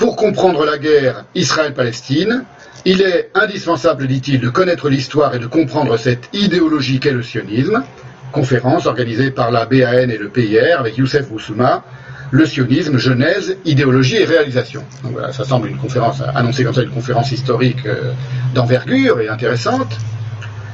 pour 0.00 0.16
comprendre 0.16 0.64
la 0.64 0.78
guerre 0.78 1.26
Israël-Palestine, 1.34 2.44
il 2.86 3.02
est 3.02 3.30
indispensable, 3.34 4.06
dit-il, 4.06 4.40
de 4.40 4.48
connaître 4.48 4.88
l'histoire 4.88 5.34
et 5.34 5.38
de 5.38 5.46
comprendre 5.46 5.98
cette 5.98 6.30
idéologie 6.32 7.00
qu'est 7.00 7.12
le 7.12 7.22
sionisme. 7.22 7.82
Conférence 8.32 8.86
organisée 8.86 9.30
par 9.30 9.50
la 9.50 9.66
BAN 9.66 10.08
et 10.08 10.16
le 10.16 10.30
PIR 10.30 10.80
avec 10.80 10.96
Youssef 10.96 11.28
Boussouma, 11.28 11.84
le 12.30 12.46
sionisme, 12.46 12.96
genèse, 12.96 13.58
idéologie 13.66 14.16
et 14.16 14.24
réalisation. 14.24 14.82
Donc 15.02 15.12
voilà, 15.12 15.32
ça 15.32 15.44
semble 15.44 15.68
une 15.68 15.76
conférence 15.76 16.22
annoncée 16.34 16.64
comme 16.64 16.74
ça, 16.74 16.82
une 16.82 16.90
conférence 16.90 17.30
historique 17.30 17.84
euh, 17.84 18.12
d'envergure 18.54 19.20
et 19.20 19.28
intéressante. 19.28 19.98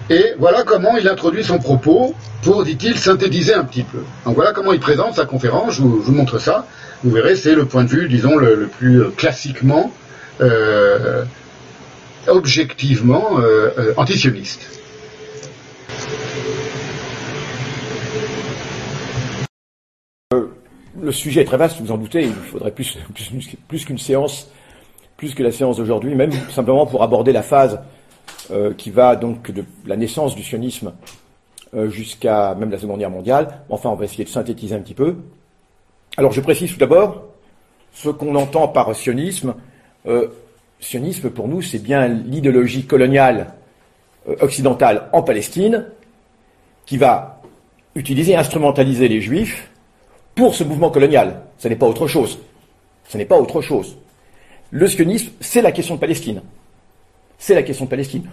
Et 0.08 0.34
voilà 0.38 0.62
comment 0.62 0.96
il 0.98 1.08
introduit 1.08 1.42
son 1.42 1.58
propos 1.58 2.14
pour, 2.42 2.62
dit-il, 2.62 2.96
synthétiser 2.96 3.54
un 3.54 3.64
petit 3.64 3.82
peu. 3.82 4.04
Donc 4.24 4.36
voilà 4.36 4.52
comment 4.52 4.72
il 4.72 4.78
présente 4.78 5.16
sa 5.16 5.24
conférence, 5.24 5.74
je 5.74 5.82
vous 5.82 6.12
montre 6.12 6.38
ça 6.38 6.64
vous 7.04 7.10
verrez, 7.10 7.36
c'est 7.36 7.54
le 7.54 7.66
point 7.66 7.84
de 7.84 7.88
vue, 7.88 8.08
disons, 8.08 8.36
le, 8.36 8.66
plus 8.66 9.02
euh, 9.02 9.10
classiquement, 9.10 9.92
euh, 10.40 11.24
objectivement 12.26 13.38
euh, 13.38 13.92
antisioniste. 13.96 14.80
Le 21.00 21.12
sujet 21.12 21.42
est 21.42 21.44
très 21.44 21.58
vaste, 21.58 21.80
vous 21.80 21.92
en 21.92 21.98
doutez, 21.98 22.24
il 22.24 22.32
faudrait 22.32 22.72
plus, 22.72 22.96
qu'une 23.84 23.98
séance, 23.98 24.50
plus 25.16 25.34
que 25.34 25.42
la 25.42 25.52
séance 25.52 25.76
d'aujourd'hui, 25.76 26.14
même 26.14 26.32
simplement 26.50 26.86
pour 26.86 27.02
aborder 27.02 27.32
la 27.32 27.42
phase 27.42 27.78
qui 28.76 28.90
va 28.90 29.14
donc 29.16 29.50
de 29.50 29.64
la 29.86 29.96
naissance 29.96 30.34
du 30.34 30.42
sionisme 30.42 30.92
jusqu'à 31.88 32.54
même 32.54 32.70
la 32.70 32.78
Seconde 32.78 32.98
Guerre 32.98 33.10
mondiale. 33.10 33.60
Enfin, 33.68 33.90
on 33.90 33.94
va 33.94 34.04
essayer 34.04 34.24
de 34.24 34.28
synthétiser 34.28 34.74
un 34.74 34.80
petit 34.80 34.94
peu. 34.94 35.16
Alors 36.16 36.32
je 36.32 36.40
précise 36.40 36.72
tout 36.72 36.78
d'abord 36.78 37.24
ce 37.92 38.08
qu'on 38.08 38.34
entend 38.34 38.68
par 38.68 38.94
sionisme. 38.94 39.54
Euh, 40.06 40.28
sionisme, 40.80 41.30
pour 41.30 41.48
nous, 41.48 41.62
c'est 41.62 41.78
bien 41.78 42.08
l'idéologie 42.08 42.86
coloniale 42.86 43.54
euh, 44.28 44.36
occidentale 44.40 45.08
en 45.12 45.22
Palestine 45.22 45.86
qui 46.86 46.96
va 46.96 47.40
utiliser, 47.94 48.36
instrumentaliser 48.36 49.08
les 49.08 49.20
juifs 49.20 49.70
pour 50.34 50.54
ce 50.54 50.64
mouvement 50.64 50.90
colonial. 50.90 51.42
Ce 51.58 51.68
n'est 51.68 51.76
pas 51.76 51.86
autre 51.86 52.06
chose. 52.06 52.38
Ce 53.08 53.18
n'est 53.18 53.24
pas 53.24 53.38
autre 53.38 53.60
chose. 53.60 53.96
Le 54.70 54.86
sionisme, 54.86 55.30
c'est 55.40 55.62
la 55.62 55.72
question 55.72 55.96
de 55.96 56.00
Palestine. 56.00 56.42
C'est 57.38 57.54
la 57.54 57.62
question 57.62 57.84
de 57.84 57.90
Palestine. 57.90 58.24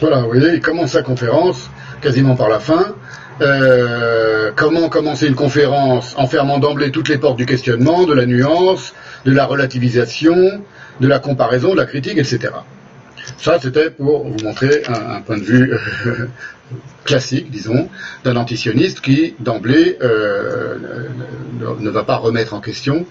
Voilà, 0.00 0.22
vous 0.22 0.28
voyez, 0.28 0.54
il 0.54 0.60
commence 0.60 0.92
sa 0.92 1.02
conférence 1.02 1.70
quasiment 2.00 2.36
par 2.36 2.48
la 2.48 2.60
fin. 2.60 2.94
Euh, 3.40 4.50
comment 4.56 4.88
commencer 4.88 5.28
une 5.28 5.36
conférence 5.36 6.14
en 6.16 6.26
fermant 6.26 6.58
d'emblée 6.58 6.90
toutes 6.90 7.08
les 7.08 7.18
portes 7.18 7.36
du 7.36 7.46
questionnement, 7.46 8.04
de 8.04 8.12
la 8.12 8.26
nuance, 8.26 8.94
de 9.24 9.32
la 9.32 9.46
relativisation, 9.46 10.64
de 11.00 11.08
la 11.08 11.20
comparaison, 11.20 11.72
de 11.72 11.76
la 11.76 11.86
critique, 11.86 12.18
etc. 12.18 12.50
Ça, 13.36 13.58
c'était 13.60 13.90
pour 13.90 14.26
vous 14.26 14.42
montrer 14.42 14.82
un, 14.88 15.20
point 15.20 15.36
de 15.36 15.42
vue 15.42 15.72
euh, 15.72 16.26
classique, 17.04 17.50
disons, 17.50 17.88
d'un 18.24 18.36
antisioniste 18.36 19.00
qui, 19.00 19.34
d'emblée, 19.38 19.98
euh, 20.02 20.76
ne, 21.78 21.90
va 21.90 22.02
pas 22.02 22.16
remettre 22.16 22.54
en 22.54 22.60
question 22.60 23.06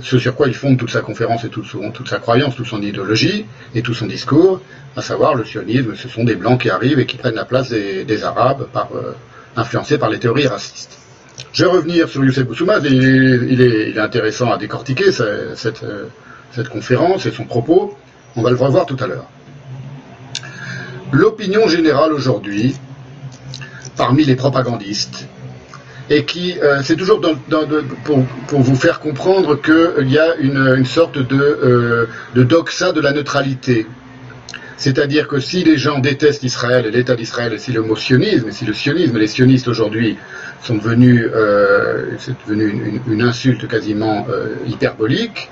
ce 0.00 0.18
sur 0.18 0.34
quoi 0.34 0.48
il 0.48 0.54
fonde 0.54 0.78
toute 0.78 0.90
sa 0.90 1.02
conférence 1.02 1.44
et 1.44 1.50
toute, 1.50 1.66
toute, 1.92 2.08
sa 2.08 2.18
croyance, 2.20 2.56
toute 2.56 2.66
son 2.66 2.80
idéologie 2.80 3.44
et 3.74 3.82
tout 3.82 3.92
son 3.92 4.06
discours, 4.06 4.62
à 4.96 5.02
savoir 5.02 5.34
le 5.34 5.44
sionisme, 5.44 5.94
ce 5.94 6.08
sont 6.08 6.24
des 6.24 6.36
blancs 6.36 6.62
qui 6.62 6.70
arrivent 6.70 6.98
et 6.98 7.04
qui 7.04 7.18
prennent 7.18 7.34
la 7.34 7.44
place 7.44 7.68
des, 7.68 8.24
arabes, 8.24 8.66
par, 8.72 8.88
influencés 9.56 9.98
par 9.98 10.10
les 10.10 10.18
théories 10.18 10.46
racistes. 10.46 10.98
Je 11.52 11.64
vais 11.64 11.70
revenir 11.70 12.08
sur 12.08 12.24
Youssef 12.24 12.46
Boussouma, 12.46 12.78
il, 12.78 13.60
est, 13.60 13.98
intéressant 13.98 14.50
à 14.50 14.58
décortiquer 14.58 15.12
cette, 15.12 15.84
cette 16.52 16.68
conférence 16.68 17.26
et 17.26 17.30
son 17.30 17.44
propos. 17.44 17.96
On 18.36 18.42
va 18.42 18.50
le 18.50 18.56
revoir 18.56 18.86
tout 18.86 18.96
à 19.00 19.06
l'heure. 19.06 19.26
L'opinion 21.12 21.68
générale 21.68 22.12
aujourd'hui, 22.12 22.74
parmi 23.96 24.24
les 24.24 24.36
propagandistes, 24.36 25.26
et 26.08 26.24
qui, 26.24 26.58
euh, 26.60 26.80
c'est 26.82 26.96
toujours 26.96 27.20
pour, 28.04 28.60
vous 28.60 28.76
faire 28.76 29.00
comprendre 29.00 29.60
qu'il 29.60 30.10
y 30.10 30.18
a 30.18 30.34
une, 30.36 30.84
sorte 30.84 31.18
de, 31.18 31.36
euh, 31.36 32.06
de 32.34 32.42
doxa 32.42 32.92
de 32.92 33.00
la 33.00 33.12
neutralité. 33.12 33.86
C'est-à-dire 34.76 35.28
que 35.28 35.38
si 35.38 35.64
les 35.64 35.76
gens 35.76 35.98
détestent 35.98 36.42
Israël 36.42 36.86
et 36.86 36.90
l'État 36.90 37.14
d'Israël, 37.14 37.52
et 37.52 37.58
si 37.58 37.72
le 37.72 37.82
mot 37.82 37.96
sionisme, 37.96 38.48
et 38.48 38.52
si 38.52 38.64
le 38.64 38.72
sionisme, 38.72 39.18
les 39.18 39.26
sionistes 39.26 39.68
aujourd'hui 39.68 40.18
sont 40.62 40.76
devenus, 40.76 41.28
euh, 41.34 42.16
c'est 42.18 42.34
devenu 42.46 43.00
une, 43.06 43.22
insulte 43.22 43.68
quasiment 43.68 44.26
hyperbolique, 44.66 45.48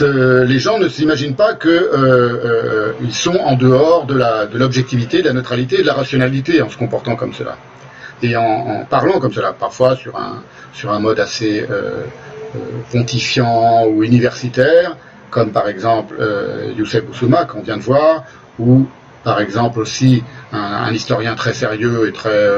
les 0.00 0.58
gens 0.58 0.78
ne 0.78 0.88
s'imaginent 0.88 1.34
pas 1.34 1.54
qu'ils 1.54 1.70
euh, 1.70 2.92
euh, 3.02 3.10
sont 3.10 3.36
en 3.36 3.56
dehors 3.56 4.06
de 4.06 4.58
l'objectivité, 4.58 5.22
de, 5.22 5.28
la 5.28 5.34
neutralité 5.34 5.78
de 5.78 5.86
la 5.86 5.94
rationalité 5.94 6.62
en 6.62 6.68
se 6.68 6.76
comportant 6.76 7.16
comme 7.16 7.34
cela. 7.34 7.56
Et 8.22 8.36
en, 8.36 8.84
parlant 8.88 9.18
comme 9.18 9.32
cela, 9.32 9.52
parfois 9.52 9.96
sur 9.96 10.16
un, 10.16 10.42
sur 10.72 10.92
un 10.92 11.00
mode 11.00 11.18
assez 11.18 11.66
euh, 11.68 12.04
pontifiant 12.92 13.86
ou 13.86 14.04
universitaire, 14.04 14.96
comme 15.30 15.50
par 15.50 15.68
exemple 15.68 16.14
Youssef 16.76 17.04
Boussouma 17.06 17.46
qu'on 17.46 17.62
vient 17.62 17.78
de 17.78 17.82
voir, 17.82 18.24
ou 18.58 18.86
par 19.24 19.40
exemple 19.40 19.78
aussi 19.78 20.22
un, 20.52 20.92
historien 20.92 21.34
très 21.34 21.54
sérieux 21.54 22.08
et 22.08 22.12
très 22.12 22.48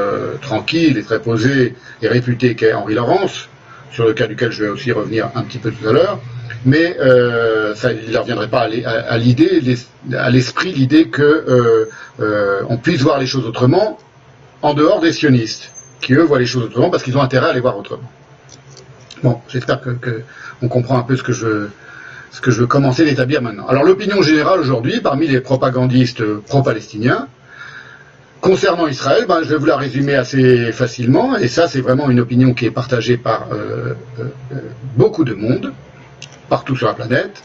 tranquille 0.41 0.97
et 0.97 1.03
très 1.03 1.21
posé 1.21 1.75
et 2.01 2.07
réputé 2.07 2.55
qu'est 2.55 2.73
Henri 2.73 2.95
Laurence, 2.95 3.49
sur 3.91 4.05
le 4.05 4.13
cas 4.13 4.27
duquel 4.27 4.51
je 4.51 4.63
vais 4.63 4.69
aussi 4.69 4.91
revenir 4.91 5.29
un 5.35 5.43
petit 5.43 5.59
peu 5.59 5.71
tout 5.71 5.87
à 5.87 5.93
l'heure, 5.93 6.19
mais 6.65 6.97
euh, 6.99 7.75
ça, 7.75 7.91
il 7.93 8.11
ne 8.11 8.17
reviendrait 8.17 8.49
pas 8.49 8.67
à, 8.85 9.17
l'idée, 9.17 9.61
à 10.13 10.29
l'esprit 10.31 10.73
l'idée 10.73 11.09
que 11.09 11.21
euh, 11.21 11.89
euh, 12.19 12.61
on 12.69 12.77
puisse 12.77 13.01
voir 13.01 13.19
les 13.19 13.27
choses 13.27 13.45
autrement 13.45 13.99
en 14.63 14.73
dehors 14.73 14.99
des 14.99 15.13
sionistes, 15.13 15.71
qui 16.01 16.13
eux 16.13 16.23
voient 16.23 16.39
les 16.39 16.47
choses 16.47 16.63
autrement 16.63 16.89
parce 16.89 17.03
qu'ils 17.03 17.17
ont 17.17 17.21
intérêt 17.21 17.51
à 17.51 17.53
les 17.53 17.59
voir 17.59 17.77
autrement. 17.77 18.09
Bon, 19.21 19.39
j'espère 19.47 19.79
que, 19.79 20.23
on 20.61 20.67
comprend 20.67 20.97
un 20.97 21.03
peu 21.03 21.15
ce 21.15 21.23
que 21.23 21.33
je 21.33 21.67
ce 22.31 22.41
que 22.41 22.51
je 22.51 22.59
veux 22.61 22.67
commencer 22.67 23.05
d'établir 23.05 23.41
maintenant. 23.41 23.67
Alors 23.67 23.83
l'opinion 23.83 24.21
générale 24.21 24.59
aujourd'hui, 24.59 25.01
parmi 25.01 25.27
les 25.27 25.41
propagandistes 25.41 26.23
pro-palestiniens, 26.47 27.27
concernant 28.41 28.87
Israël, 28.87 29.25
ben, 29.27 29.41
je 29.43 29.49
vais 29.49 29.57
vous 29.57 29.65
la 29.65 29.77
résumer 29.77 30.15
assez 30.15 30.71
facilement, 30.71 31.37
et 31.37 31.47
ça 31.47 31.67
c'est 31.67 31.81
vraiment 31.81 32.09
une 32.09 32.19
opinion 32.19 32.53
qui 32.53 32.65
est 32.65 32.71
partagée 32.71 33.17
par 33.17 33.47
beaucoup 34.95 35.23
de 35.23 35.33
monde 35.33 35.73
partout 36.49 36.75
sur 36.75 36.87
la 36.87 36.93
planète. 36.93 37.41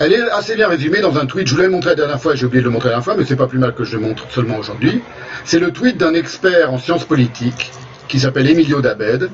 Elle 0.00 0.12
est 0.12 0.30
assez 0.30 0.56
bien 0.56 0.68
résumée 0.68 1.00
dans 1.00 1.16
un 1.18 1.26
tweet, 1.26 1.46
je 1.46 1.54
vous 1.54 1.60
l'ai 1.62 1.68
montré 1.68 1.90
la 1.90 1.96
dernière 1.96 2.20
fois, 2.20 2.34
j'ai 2.34 2.46
oublié 2.46 2.60
de 2.60 2.66
le 2.66 2.72
montrer 2.72 2.88
la 2.88 2.94
dernière 2.94 3.04
fois, 3.04 3.14
mais 3.16 3.24
c'est 3.24 3.36
pas 3.36 3.46
plus 3.46 3.58
mal 3.58 3.74
que 3.74 3.84
je 3.84 3.96
le 3.96 4.02
montre 4.02 4.26
seulement 4.30 4.58
aujourd'hui. 4.58 5.00
C'est 5.44 5.60
le 5.60 5.70
tweet 5.70 5.96
d'un 5.96 6.14
expert 6.14 6.72
en 6.72 6.78
sciences 6.78 7.04
politiques 7.04 7.70
qui 8.08 8.18
s'appelle 8.18 8.50
Emilio 8.50 8.80
Dabed 8.80 9.30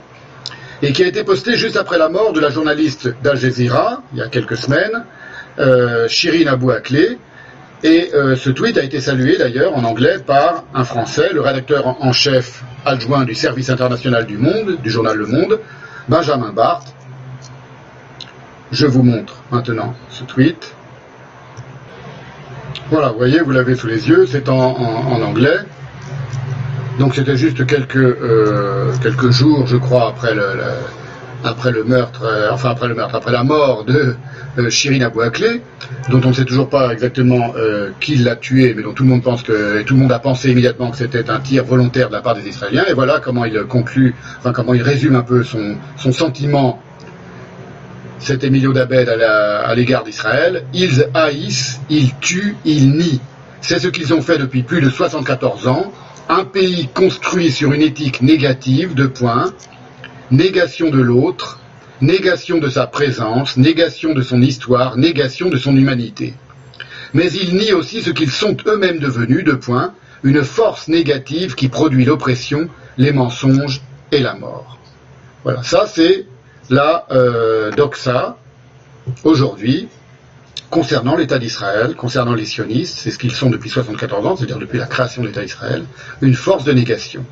et 0.82 0.92
qui 0.92 1.02
a 1.02 1.06
été 1.06 1.24
posté 1.24 1.56
juste 1.56 1.76
après 1.76 1.98
la 1.98 2.08
mort 2.08 2.32
de 2.32 2.40
la 2.40 2.50
journaliste 2.50 3.08
d'Al 3.22 3.36
Jazeera, 3.36 4.02
il 4.12 4.18
y 4.18 4.22
a 4.22 4.28
quelques 4.28 4.56
semaines, 4.56 5.04
euh, 5.58 6.08
Shirin 6.08 6.46
Abou 6.46 6.70
Akleh. 6.70 7.18
Et 7.82 8.10
euh, 8.14 8.36
ce 8.36 8.50
tweet 8.50 8.76
a 8.76 8.82
été 8.82 9.00
salué 9.00 9.38
d'ailleurs 9.38 9.74
en 9.74 9.84
anglais 9.84 10.18
par 10.26 10.64
un 10.74 10.84
Français, 10.84 11.30
le 11.32 11.40
rédacteur 11.40 11.96
en 12.02 12.12
chef 12.12 12.62
adjoint 12.84 13.24
du 13.24 13.34
service 13.34 13.70
international 13.70 14.26
du 14.26 14.36
Monde, 14.36 14.78
du 14.82 14.90
journal 14.90 15.16
Le 15.16 15.26
Monde, 15.26 15.60
Benjamin 16.08 16.52
Barthes, 16.52 16.94
je 18.72 18.86
vous 18.86 19.02
montre 19.02 19.42
maintenant 19.50 19.94
ce 20.10 20.24
tweet. 20.24 20.74
Voilà, 22.90 23.08
vous 23.08 23.18
voyez, 23.18 23.40
vous 23.40 23.50
l'avez 23.50 23.74
sous 23.74 23.86
les 23.86 24.08
yeux, 24.08 24.26
c'est 24.26 24.48
en, 24.48 24.74
anglais. 25.22 25.58
Donc 27.00 27.14
c'était 27.14 27.38
juste 27.38 27.64
quelques, 27.64 27.96
euh, 27.96 28.92
quelques 29.02 29.30
jours, 29.30 29.66
je 29.66 29.78
crois, 29.78 30.06
après 30.06 30.34
le, 30.34 31.82
meurtre, 31.84 32.24
euh, 32.24 32.50
enfin 32.52 32.68
après 32.72 32.88
le 32.88 32.94
meurtre, 32.94 33.14
après 33.14 33.32
la 33.32 33.42
mort 33.42 33.86
de 33.86 34.16
euh, 34.58 34.68
Shirin 34.68 35.00
Abou 35.00 35.22
Akleh, 35.22 35.62
dont 36.10 36.20
on 36.22 36.28
ne 36.28 36.34
sait 36.34 36.44
toujours 36.44 36.68
pas 36.68 36.92
exactement 36.92 37.54
qui 38.00 38.16
l'a 38.16 38.36
tué, 38.36 38.74
mais 38.76 38.82
dont 38.82 38.92
tout 38.92 39.04
le 39.04 39.08
monde 39.08 39.22
pense 39.22 39.42
que, 39.42 39.80
tout 39.80 39.94
le 39.94 40.00
monde 40.00 40.12
a 40.12 40.18
pensé 40.18 40.50
immédiatement 40.50 40.90
que 40.90 40.98
c'était 40.98 41.30
un 41.30 41.40
tir 41.40 41.64
volontaire 41.64 42.08
de 42.08 42.12
la 42.12 42.20
part 42.20 42.34
des 42.34 42.46
Israéliens. 42.46 42.84
Et 42.86 42.92
voilà 42.92 43.18
comment 43.18 43.46
il 43.46 43.58
conclut, 43.62 44.14
enfin 44.38 44.52
comment 44.52 44.74
il 44.74 44.82
résume 44.82 45.16
un 45.16 45.22
peu 45.22 45.42
son, 45.42 45.76
son 45.96 46.12
sentiment 46.12 46.82
cet 48.18 48.44
Emilio 48.44 48.74
Dabed 48.74 49.08
à 49.08 49.74
l'égard 49.74 50.04
d'Israël, 50.04 50.64
ils 50.74 51.08
haïssent, 51.14 51.80
ils 51.88 52.14
tuent, 52.16 52.56
ils 52.66 52.94
nient. 52.94 53.22
C'est 53.62 53.78
ce 53.78 53.88
qu'ils 53.88 54.12
ont 54.12 54.20
fait 54.20 54.36
depuis 54.36 54.62
plus 54.62 54.82
de 54.82 54.90
74 54.90 55.66
ans. 55.66 55.92
Un 56.32 56.44
pays 56.44 56.88
construit 56.94 57.50
sur 57.50 57.72
une 57.72 57.82
éthique 57.82 58.22
négative, 58.22 58.94
négation 60.30 60.88
de 60.88 61.00
l'autre, 61.00 61.58
négation 62.00 62.58
de 62.58 62.68
sa 62.68 62.86
présence, 62.86 63.56
négation 63.56 64.14
de 64.14 64.22
son 64.22 64.40
histoire, 64.40 64.96
négation 64.96 65.48
de 65.48 65.56
son 65.56 65.76
humanité. 65.76 66.34
Mais 67.14 67.32
ils 67.32 67.56
nient 67.56 67.72
aussi 67.72 68.00
ce 68.00 68.10
qu'ils 68.10 68.30
sont 68.30 68.56
eux-mêmes 68.68 69.00
devenus, 69.00 69.44
une 70.22 70.44
force 70.44 70.86
négative 70.86 71.56
qui 71.56 71.68
produit 71.68 72.04
l'oppression, 72.04 72.68
les 72.96 73.10
mensonges 73.10 73.80
et 74.12 74.20
la 74.20 74.34
mort. 74.34 74.78
Voilà, 75.42 75.64
ça 75.64 75.88
c'est 75.92 76.26
la 76.68 77.06
euh, 77.10 77.72
doxa, 77.72 78.36
aujourd'hui, 79.24 79.88
concernant 80.70 81.16
l'État 81.16 81.38
d'Israël, 81.38 81.94
concernant 81.96 82.34
les 82.34 82.44
sionistes, 82.44 82.98
c'est 82.98 83.10
ce 83.10 83.18
qu'ils 83.18 83.32
sont 83.32 83.50
depuis 83.50 83.70
74 83.70 84.26
ans, 84.26 84.36
c'est-à-dire 84.36 84.58
depuis 84.58 84.78
la 84.78 84.86
création 84.86 85.22
de 85.22 85.28
l'État 85.28 85.42
d'Israël, 85.42 85.84
une 86.22 86.34
force 86.34 86.64
de 86.64 86.72
négation. 86.72 87.24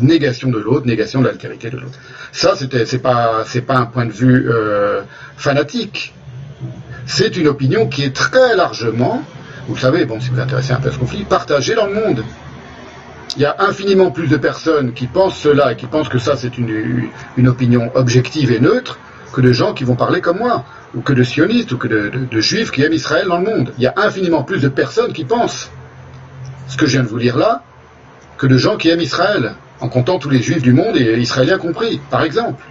Négation 0.00 0.48
de 0.48 0.58
l'autre, 0.58 0.86
négation 0.86 1.20
de 1.20 1.26
l'altérité 1.26 1.70
de 1.70 1.76
l'autre. 1.76 1.98
Ça, 2.32 2.54
c'est 2.56 2.98
pas, 2.98 3.44
pas 3.66 3.76
un 3.76 3.86
point 3.86 4.06
de 4.06 4.12
vue 4.12 4.50
euh, 4.50 5.02
fanatique. 5.36 6.14
C'est 7.06 7.36
une 7.36 7.48
opinion 7.48 7.86
qui 7.86 8.02
est 8.02 8.14
très 8.14 8.56
largement, 8.56 9.22
vous 9.68 9.76
savez, 9.76 10.06
bon, 10.06 10.20
si 10.20 10.30
vous 10.30 10.40
intéressez 10.40 10.72
un 10.72 10.80
peu 10.80 10.88
à 10.88 10.92
ce 10.92 10.98
conflit, 10.98 11.24
partagée 11.24 11.74
dans 11.74 11.86
le 11.86 11.94
monde 11.94 12.24
il 13.36 13.42
y 13.42 13.44
a 13.44 13.56
infiniment 13.60 14.10
plus 14.10 14.28
de 14.28 14.36
personnes 14.36 14.92
qui 14.92 15.06
pensent 15.06 15.38
cela 15.38 15.72
et 15.72 15.76
qui 15.76 15.86
pensent 15.86 16.08
que 16.08 16.18
ça 16.18 16.36
c'est 16.36 16.58
une, 16.58 17.08
opinion 17.46 17.90
objective 17.94 18.52
et 18.52 18.60
neutre 18.60 18.98
que 19.32 19.40
de 19.40 19.52
gens 19.52 19.72
qui 19.72 19.84
vont 19.84 19.94
parler 19.94 20.20
comme 20.20 20.38
moi, 20.38 20.64
ou 20.94 21.00
que 21.00 21.12
de 21.12 21.22
sionistes, 21.22 21.72
ou 21.72 21.78
que 21.78 21.88
de, 21.88 22.40
juifs 22.40 22.70
qui 22.70 22.82
aiment 22.82 22.92
Israël 22.92 23.26
dans 23.28 23.38
le 23.38 23.44
monde. 23.44 23.72
Il 23.78 23.84
y 23.84 23.86
a 23.86 23.94
infiniment 23.96 24.42
plus 24.42 24.60
de 24.60 24.68
personnes 24.68 25.12
qui 25.12 25.24
pensent 25.24 25.70
ce 26.68 26.76
que 26.76 26.86
je 26.86 26.92
viens 26.92 27.02
de 27.02 27.08
vous 27.08 27.18
lire 27.18 27.36
là, 27.36 27.62
que 28.38 28.46
de 28.46 28.56
gens 28.56 28.76
qui 28.76 28.88
aiment 28.88 29.00
Israël, 29.00 29.54
en 29.80 29.88
comptant 29.88 30.18
tous 30.18 30.30
les 30.30 30.42
juifs 30.42 30.62
du 30.62 30.72
monde 30.72 30.96
et 30.96 31.18
israéliens 31.18 31.58
compris, 31.58 32.00
par 32.10 32.22
exemple. 32.22 32.62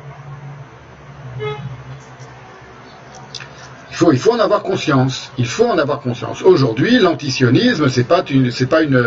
Il 4.11 4.17
faut 4.17 4.31
en 4.31 4.39
avoir 4.39 4.63
conscience. 4.63 5.31
Il 5.37 5.45
faut 5.45 5.65
en 5.65 5.77
avoir 5.77 6.01
conscience. 6.01 6.41
Aujourd'hui, 6.41 6.99
l'antisionisme, 6.99 7.89
c'est 7.89 8.07
pas 8.07 8.23
une, 8.29 8.51
c'est 8.51 8.67
pas 8.67 8.81
une, 8.81 9.03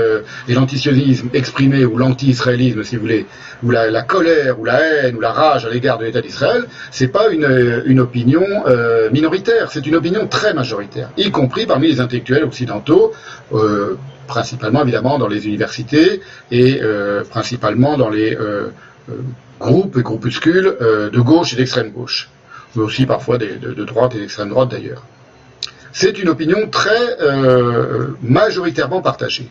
et 0.48 0.54
l'antisionisme 0.54 1.28
exprimé 1.32 1.84
ou 1.84 1.96
l'anti-israélisme, 1.96 2.84
si 2.84 2.96
vous 2.96 3.02
voulez, 3.02 3.26
ou 3.62 3.70
la, 3.70 4.02
colère, 4.02 4.60
ou 4.60 4.64
la 4.64 4.80
haine, 4.80 5.16
ou 5.16 5.20
la 5.20 5.32
rage 5.32 5.64
à 5.64 5.70
l'égard 5.70 5.98
de 5.98 6.04
l'État 6.04 6.20
d'Israël, 6.20 6.64
c'est 6.90 7.08
pas 7.08 7.30
une, 7.30 7.82
une 7.86 8.00
opinion 8.00 8.44
euh, 8.66 9.10
minoritaire. 9.10 9.70
C'est 9.70 9.86
une 9.86 9.96
opinion 9.96 10.26
très 10.26 10.54
majoritaire, 10.54 11.10
y 11.16 11.30
compris 11.30 11.66
parmi 11.66 11.88
les 11.88 12.00
intellectuels 12.00 12.44
occidentaux. 12.44 13.12
Euh, 13.52 13.98
principalement 14.26 14.80
évidemment 14.80 15.18
dans 15.18 15.28
les 15.28 15.46
universités 15.46 16.22
et 16.50 16.80
principalement 17.28 17.98
dans 17.98 18.08
les 18.08 18.34
groupes 19.60 19.98
et 19.98 20.02
groupuscules 20.02 20.74
de 21.12 21.20
gauche 21.20 21.52
et 21.52 21.56
d'extrême 21.56 21.90
gauche, 21.90 22.30
mais 22.76 22.82
aussi 22.82 23.06
parfois 23.06 23.38
de, 23.38 23.84
droite 23.84 24.14
et 24.14 24.20
d'extrême 24.20 24.48
droite 24.48 24.70
d'ailleurs. 24.70 25.04
C'est 25.92 26.18
une 26.18 26.28
opinion 26.28 26.68
très 26.70 27.16
majoritairement 28.22 29.00
partagée. 29.00 29.48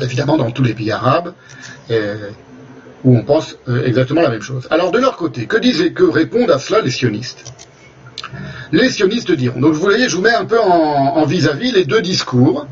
Évidemment, 0.00 0.36
dans 0.36 0.50
tous 0.50 0.62
les 0.62 0.74
pays 0.74 0.90
arabes, 0.90 1.32
où 3.04 3.16
on 3.16 3.22
pense 3.22 3.56
exactement 3.84 4.20
la 4.20 4.30
même 4.30 4.42
chose. 4.42 4.68
Alors 4.70 4.90
de 4.90 4.98
leur 4.98 5.16
côté, 5.16 5.46
que 5.46 5.56
disent 5.56 5.80
et 5.80 5.92
que 5.92 6.04
répondent 6.04 6.50
à 6.50 6.58
cela 6.58 6.82
les 6.82 6.90
sionistes? 6.90 7.52
Les 8.72 8.90
sionistes 8.90 9.32
diront. 9.32 9.60
Donc 9.60 9.72
vous 9.72 9.80
voyez, 9.80 10.08
je 10.08 10.16
vous 10.16 10.22
mets 10.22 10.34
un 10.34 10.44
peu 10.44 10.60
en 10.60 11.24
vis-à-vis 11.24 11.72
les 11.72 11.84
deux 11.84 12.02
discours, 12.02 12.66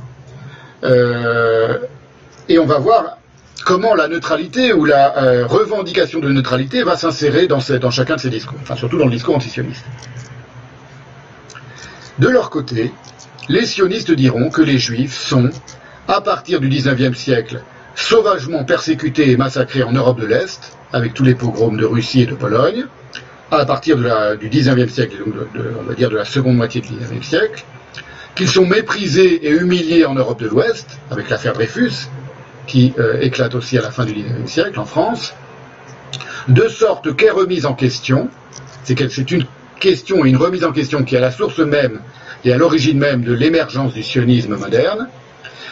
euh, 0.85 1.79
et 2.49 2.59
on 2.59 2.67
va 2.67 2.79
voir 2.79 3.19
comment 3.65 3.95
la 3.95 4.09
neutralité 4.09 4.73
ou 4.73 4.85
la 4.85 5.23
euh, 5.23 5.47
revendication 5.47 6.21
de 6.21 6.31
neutralité 6.31 6.83
va 6.83 6.97
s'insérer 6.97 7.47
dans, 7.47 7.61
chacun 7.61 8.17
de 8.17 8.21
ces 8.21 8.31
discours, 8.31 8.59
enfin 8.63 8.77
surtout 8.77 8.99
dans 8.99 9.07
le 9.07 9.11
discours 9.11 9.37
antisioniste. 9.37 9.85
De 12.19 12.29
leur 12.29 12.51
côté, 12.51 12.93
les 13.49 13.65
sionistes 13.65 14.11
diront 14.11 14.51
que 14.51 14.63
les 14.63 14.79
juifs 14.79 15.17
sont, 15.17 15.51
à 16.09 16.21
partir 16.21 16.61
du 16.61 16.69
XIXe 16.69 17.17
siècle, 17.17 17.63
sauvagement 17.95 18.65
persécutés 18.65 19.31
et 19.31 19.37
massacrés 19.37 19.83
en 19.83 19.93
Europe 19.93 20.21
de 20.21 20.27
l'Est, 20.27 20.77
avec 20.93 21.15
tous 21.15 21.25
les 21.25 21.35
pogroms 21.35 21.77
de 21.77 21.85
Russie 21.85 22.23
et 22.23 22.27
de 22.27 22.35
Pologne, 22.35 22.87
à 23.51 23.65
partir 23.65 23.97
du 23.97 24.49
XIXe 24.49 24.93
siècle, 24.93 25.17
donc 25.19 25.35
on 25.81 25.83
va 25.83 25.95
dire 25.95 26.11
de 26.11 26.17
la 26.17 26.25
seconde 26.25 26.57
moitié 26.57 26.81
du 26.81 26.89
XIXe 26.89 27.27
siècle, 27.27 27.65
qu'ils 28.35 28.49
sont 28.49 28.67
méprisés 28.67 29.47
et 29.47 29.51
humiliés 29.51 30.05
en 30.05 30.15
Europe 30.15 30.41
de 30.41 30.49
l'Ouest, 30.49 30.99
avec 31.11 31.29
l'affaire 31.31 31.53
Dreyfus, 31.53 32.09
qui 32.71 32.93
euh, 33.01 33.21
éclate 33.21 33.57
aussi 33.57 33.77
à 33.79 33.83
la 33.83 33.91
fin 33.91 34.05
du 34.05 34.13
XIXe 34.13 34.49
siècle 34.49 34.79
en 34.79 34.85
France, 34.85 35.35
de 36.47 36.69
sorte 36.69 37.17
qu'est 37.17 37.31
remise 37.31 37.67
en 37.67 37.75
question, 37.75 38.29
c'est 38.85 39.01
une 39.31 39.45
question 39.81 40.25
et 40.25 40.29
une 40.29 40.37
remise 40.37 40.65
en 40.65 40.71
question 40.71 41.03
qui 41.03 41.17
est 41.17 41.19
à 41.19 41.21
la 41.21 41.33
source 41.33 41.59
même 41.59 42.01
et 42.45 42.53
à 42.53 42.57
l'origine 42.57 42.99
même 42.99 43.23
de 43.25 43.33
l'émergence 43.33 43.93
du 43.93 44.05
sionisme 44.05 44.55
moderne, 44.55 45.09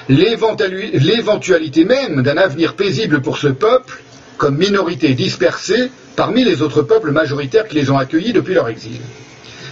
l'éventualité 0.08 1.84
même 1.84 2.22
d'un 2.22 2.36
avenir 2.36 2.74
paisible 2.74 3.22
pour 3.22 3.38
ce 3.38 3.48
peuple 3.48 4.02
comme 4.36 4.56
minorité 4.56 5.14
dispersée 5.14 5.92
parmi 6.16 6.42
les 6.42 6.62
autres 6.62 6.82
peuples 6.82 7.12
majoritaires 7.12 7.68
qui 7.68 7.76
les 7.76 7.90
ont 7.90 7.98
accueillis 7.98 8.32
depuis 8.32 8.54
leur 8.54 8.68
exil. 8.68 9.00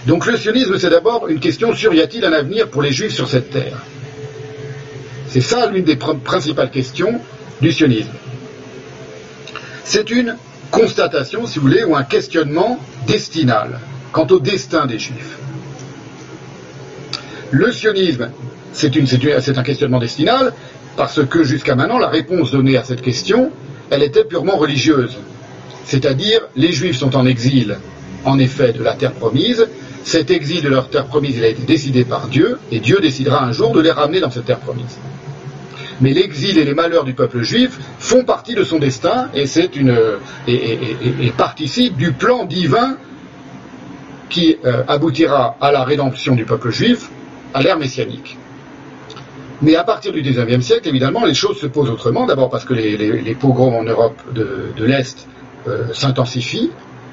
Donc 0.05 0.25
le 0.25 0.37
sionisme, 0.37 0.77
c'est 0.79 0.89
d'abord 0.89 1.27
une 1.27 1.41
question 1.41 1.75
sur 1.75 1.93
y 1.93 2.01
a-t-il 2.01 2.23
un 2.23 2.31
avenir 2.31 2.69
pour 2.69 2.81
les 2.81 2.93
juifs 2.93 3.13
sur 3.13 3.27
cette 3.27 3.49
terre 3.49 3.77
C'est 5.37 5.43
ça 5.43 5.67
l'une 5.67 5.83
des 5.83 5.97
principales 5.97 6.71
questions 6.71 7.21
du 7.61 7.71
sionisme. 7.71 8.09
C'est 9.83 10.09
une 10.09 10.35
constatation, 10.71 11.45
si 11.45 11.59
vous 11.59 11.67
voulez, 11.67 11.83
ou 11.83 11.95
un 11.95 12.01
questionnement 12.01 12.79
destinal 13.05 13.79
quant 14.11 14.25
au 14.31 14.39
destin 14.39 14.87
des 14.87 14.97
juifs. 14.97 15.37
Le 17.51 17.71
sionisme, 17.71 18.31
c'est 18.73 18.97
un 18.97 19.61
questionnement 19.63 19.99
destinal 19.99 20.53
parce 20.95 21.23
que 21.23 21.43
jusqu'à 21.43 21.75
maintenant, 21.75 21.99
la 21.99 22.07
réponse 22.09 22.49
donnée 22.49 22.75
à 22.75 22.83
cette 22.83 23.03
question, 23.03 23.51
elle 23.91 24.01
était 24.01 24.23
purement 24.25 24.57
religieuse. 24.57 25.19
C'est-à-dire, 25.85 26.41
les 26.55 26.71
Juifs 26.71 26.97
sont 26.97 27.15
en 27.15 27.27
exil, 27.27 27.77
en 28.25 28.39
effet, 28.39 28.73
de 28.73 28.81
la 28.81 28.95
terre 28.95 29.13
promise. 29.13 29.67
Cet 30.03 30.31
exil 30.31 30.63
de 30.63 30.69
leur 30.69 30.89
terre 30.89 31.05
promise, 31.05 31.37
il 31.37 31.43
a 31.43 31.49
été 31.49 31.61
décidé 31.61 32.05
par 32.05 32.27
Dieu, 32.27 32.57
et 32.71 32.79
Dieu 32.79 32.97
décidera 32.99 33.43
un 33.45 33.51
jour 33.51 33.71
de 33.73 33.81
les 33.81 33.91
ramener 33.91 34.19
dans 34.19 34.31
cette 34.31 34.45
terre 34.45 34.59
promise. 34.59 34.97
Mais 36.01 36.13
l'exil 36.13 36.57
et 36.57 36.63
les 36.63 36.73
malheurs 36.73 37.03
du 37.03 37.13
peuple 37.13 37.41
juif 37.41 37.79
font 37.99 38.23
partie 38.23 38.53
de 38.53 38.63
son 38.63 38.77
destin, 38.77 39.29
et 39.33 39.47
c'est 39.47 39.75
une 39.75 39.97
et, 40.47 41.31
participe 41.35 41.97
du 41.97 42.13
plan 42.13 42.45
divin 42.45 42.97
qui 44.29 44.57
euh, 44.65 44.83
aboutira 44.87 45.57
à 45.61 45.71
la 45.71 45.83
rédemption 45.83 46.35
du 46.35 46.45
peuple 46.45 46.69
juif 46.69 47.09
à 47.53 47.61
l'ère 47.61 47.79
messianique. 47.79 48.37
Mais 49.61 49.75
à 49.75 49.83
partir 49.83 50.11
du 50.11 50.21
XIXe 50.21 50.63
siècle, 50.63 50.87
évidemment, 50.87 51.25
les 51.25 51.33
choses 51.33 51.57
se 51.57 51.65
posent 51.65 51.89
autrement. 51.89 52.27
D'abord 52.27 52.51
parce 52.51 52.63
que 52.63 52.75
les, 52.75 53.35
pogroms 53.35 53.75
en 53.75 53.83
Europe 53.83 54.21
de 54.35 54.85
l'Est 54.85 55.27
euh, 55.67 55.91
s'intensifie. 55.93 56.69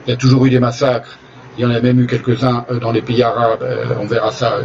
Il 0.06 0.10
y 0.10 0.12
a 0.12 0.16
toujours 0.16 0.44
eu 0.44 0.50
des 0.50 0.58
massacres. 0.58 1.18
Il 1.56 1.62
y 1.62 1.66
en 1.66 1.70
a 1.70 1.80
même 1.80 2.00
eu 2.00 2.06
quelques-uns 2.06 2.66
euh, 2.70 2.78
dans 2.78 2.92
les 2.92 3.00
pays 3.00 3.22
arabes. 3.22 3.64
On 3.98 4.04
verra 4.04 4.30
ça 4.30 4.58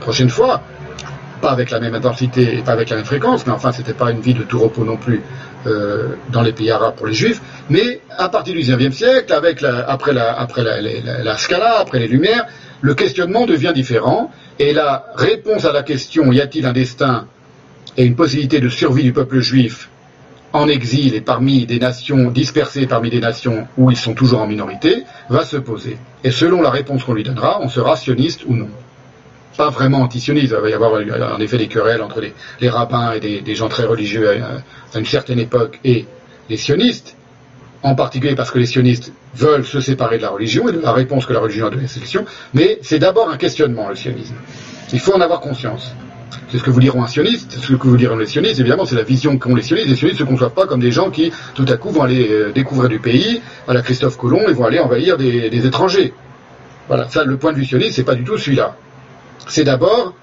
prochaine 0.00 0.28
fois. 0.28 0.60
Pas 1.42 1.50
avec 1.50 1.70
la 1.70 1.80
même 1.80 1.94
intensité 1.94 2.56
et 2.56 2.62
pas 2.62 2.72
avec 2.72 2.88
la 2.88 2.96
même 2.96 3.04
fréquence, 3.04 3.46
mais 3.46 3.52
enfin, 3.52 3.72
c'était 3.72 3.92
pas 3.92 4.10
une 4.10 4.20
vie 4.20 4.32
de 4.32 4.44
tout 4.44 4.58
repos 4.58 4.84
non 4.84 4.96
plus 4.96 5.20
dans 6.30 6.42
les 6.42 6.52
pays 6.52 6.70
arabes 6.70 6.94
pour 6.96 7.06
les 7.06 7.14
juifs. 7.14 7.40
Mais 7.68 8.00
à 8.16 8.28
partir 8.28 8.54
du 8.54 8.60
XIXe 8.60 8.96
siècle, 8.96 9.32
avec 9.32 9.62
après, 9.62 10.12
la, 10.12 10.32
après 10.38 10.62
la, 10.62 11.36
Scala, 11.36 11.78
après 11.78 11.98
les 11.98 12.08
Lumières, 12.08 12.46
le 12.80 12.94
questionnement 12.94 13.44
devient 13.44 13.72
différent. 13.74 14.30
Et 14.58 14.72
la 14.72 15.06
réponse 15.16 15.64
à 15.64 15.72
la 15.72 15.82
question 15.82 16.32
y 16.32 16.40
a-t-il 16.40 16.64
un 16.66 16.72
destin 16.72 17.26
et 17.96 18.04
une 18.04 18.16
possibilité 18.16 18.60
de 18.60 18.68
survie 18.68 19.02
du 19.02 19.12
peuple 19.12 19.40
juif 19.40 19.88
en 20.52 20.68
exil 20.68 21.14
et 21.14 21.20
parmi 21.20 21.66
des 21.66 21.78
nations 21.78 22.30
dispersées 22.30 22.86
parmi 22.86 23.10
des 23.10 23.20
nations 23.20 23.66
où 23.78 23.90
ils 23.90 23.96
sont 23.96 24.14
toujours 24.14 24.40
en 24.42 24.46
minorité, 24.46 25.04
va 25.30 25.44
se 25.44 25.56
poser. 25.56 25.96
Et 26.24 26.30
selon 26.30 26.60
la 26.60 26.70
réponse 26.70 27.04
qu'on 27.04 27.14
lui 27.14 27.22
donnera, 27.22 27.60
on 27.62 27.68
sera 27.68 27.96
sioniste 27.96 28.44
ou 28.46 28.54
non. 28.54 28.68
Pas 29.56 29.70
vraiment 29.70 30.00
antisioniste. 30.00 30.54
Il 30.56 30.60
va 30.60 30.70
y 30.70 30.72
avoir 30.72 30.92
en 30.94 31.40
effet 31.40 31.58
des 31.58 31.68
querelles 31.68 32.02
entre 32.02 32.20
les, 32.60 32.68
rabbins 32.68 33.12
et 33.12 33.40
des, 33.40 33.54
gens 33.54 33.68
très 33.68 33.84
religieux 33.84 34.30
à, 34.30 34.98
une 34.98 35.06
certaine 35.06 35.38
époque 35.38 35.78
et 35.84 36.06
les 36.48 36.56
sionistes, 36.56 37.16
en 37.82 37.94
particulier 37.94 38.34
parce 38.34 38.50
que 38.50 38.58
les 38.58 38.66
sionistes 38.66 39.12
veulent 39.34 39.64
se 39.64 39.80
séparer 39.80 40.18
de 40.18 40.22
la 40.22 40.30
religion 40.30 40.68
et 40.68 40.72
de 40.72 40.80
la 40.80 40.92
réponse 40.92 41.26
que 41.26 41.32
la 41.32 41.40
religion 41.40 41.66
a 41.66 41.70
donnée 41.70 41.84
à 41.84 41.88
cette 41.88 42.02
question, 42.02 42.24
mais 42.54 42.78
c'est 42.82 42.98
d'abord 42.98 43.30
un 43.30 43.36
questionnement, 43.36 43.88
le 43.88 43.96
sionisme. 43.96 44.34
Il 44.92 45.00
faut 45.00 45.14
en 45.14 45.20
avoir 45.20 45.40
conscience. 45.40 45.92
C'est 46.50 46.58
ce 46.58 46.62
que 46.62 46.70
vous 46.70 46.80
diront 46.80 47.02
un 47.02 47.06
sioniste, 47.06 47.52
ce 47.52 47.72
que 47.72 47.86
vous 47.86 47.96
diront 47.96 48.16
les 48.16 48.26
sionistes, 48.26 48.60
évidemment, 48.60 48.84
c'est 48.84 48.94
la 48.94 49.04
vision 49.04 49.38
qu'ont 49.38 49.54
les 49.54 49.62
sionistes. 49.62 49.88
Les 49.88 49.96
sionistes 49.96 50.20
ne 50.20 50.26
se 50.26 50.30
conçoivent 50.30 50.52
pas 50.52 50.66
comme 50.66 50.80
des 50.80 50.90
gens 50.90 51.10
qui, 51.10 51.32
tout 51.54 51.64
à 51.66 51.76
coup, 51.76 51.90
vont 51.90 52.02
aller 52.02 52.28
euh, 52.30 52.52
découvrir 52.52 52.90
du 52.90 52.98
pays, 52.98 53.40
à 53.66 53.72
la 53.72 53.80
Christophe 53.80 54.18
Colomb, 54.18 54.46
et 54.48 54.52
vont 54.52 54.66
aller 54.66 54.78
envahir 54.78 55.16
des, 55.16 55.66
étrangers. 55.66 56.12
Voilà, 56.88 57.08
ça, 57.08 57.24
le 57.24 57.38
point 57.38 57.52
de 57.52 57.56
vue 57.56 57.64
sioniste, 57.64 57.96
c'est 57.96 58.04
pas 58.04 58.14
du 58.14 58.24
tout 58.24 58.36
celui-là. 58.36 58.76
C'est 59.48 59.64
d'abord, 59.64 60.14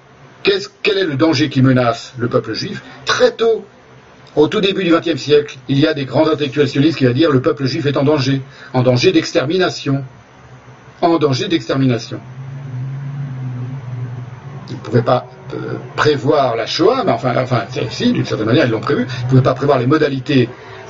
quel 0.42 0.98
est 0.98 1.04
le 1.04 1.16
danger 1.16 1.48
qui 1.48 1.62
menace 1.62 2.14
le 2.18 2.28
peuple 2.28 2.54
juif 2.54 2.82
Très 3.04 3.32
tôt, 3.32 3.64
au 4.36 4.48
tout 4.48 4.60
début 4.60 4.84
du 4.84 4.92
XXe 4.92 5.20
siècle, 5.20 5.58
il 5.68 5.78
y 5.78 5.86
a 5.86 5.94
des 5.94 6.04
grands 6.04 6.28
intellectuels 6.28 6.68
sionistes 6.68 6.98
qui 6.98 7.06
vont 7.06 7.12
dire 7.12 7.30
le 7.30 7.40
peuple 7.40 7.66
juif 7.66 7.86
est 7.86 7.96
en 7.96 8.04
danger, 8.04 8.42
en 8.72 8.82
danger 8.82 9.12
d'extermination. 9.12 10.04
En 11.00 11.18
danger 11.18 11.48
d'extermination. 11.48 12.20
Ils 14.68 14.74
ne 14.74 14.80
pouvaient 14.80 15.02
pas 15.02 15.26
euh, 15.54 15.74
prévoir 15.96 16.54
la 16.54 16.66
Shoah, 16.66 17.02
mais 17.04 17.12
enfin, 17.12 17.34
enfin 17.36 17.64
si, 17.90 18.12
d'une 18.12 18.24
certaine 18.24 18.46
manière, 18.46 18.66
ils 18.66 18.70
l'ont 18.70 18.80
prévu. 18.80 19.06
Ils 19.08 19.24
ne 19.24 19.28
pouvaient 19.30 19.42
pas 19.42 19.54
prévoir 19.54 19.78
les 19.78 19.86
modalités 19.86 20.48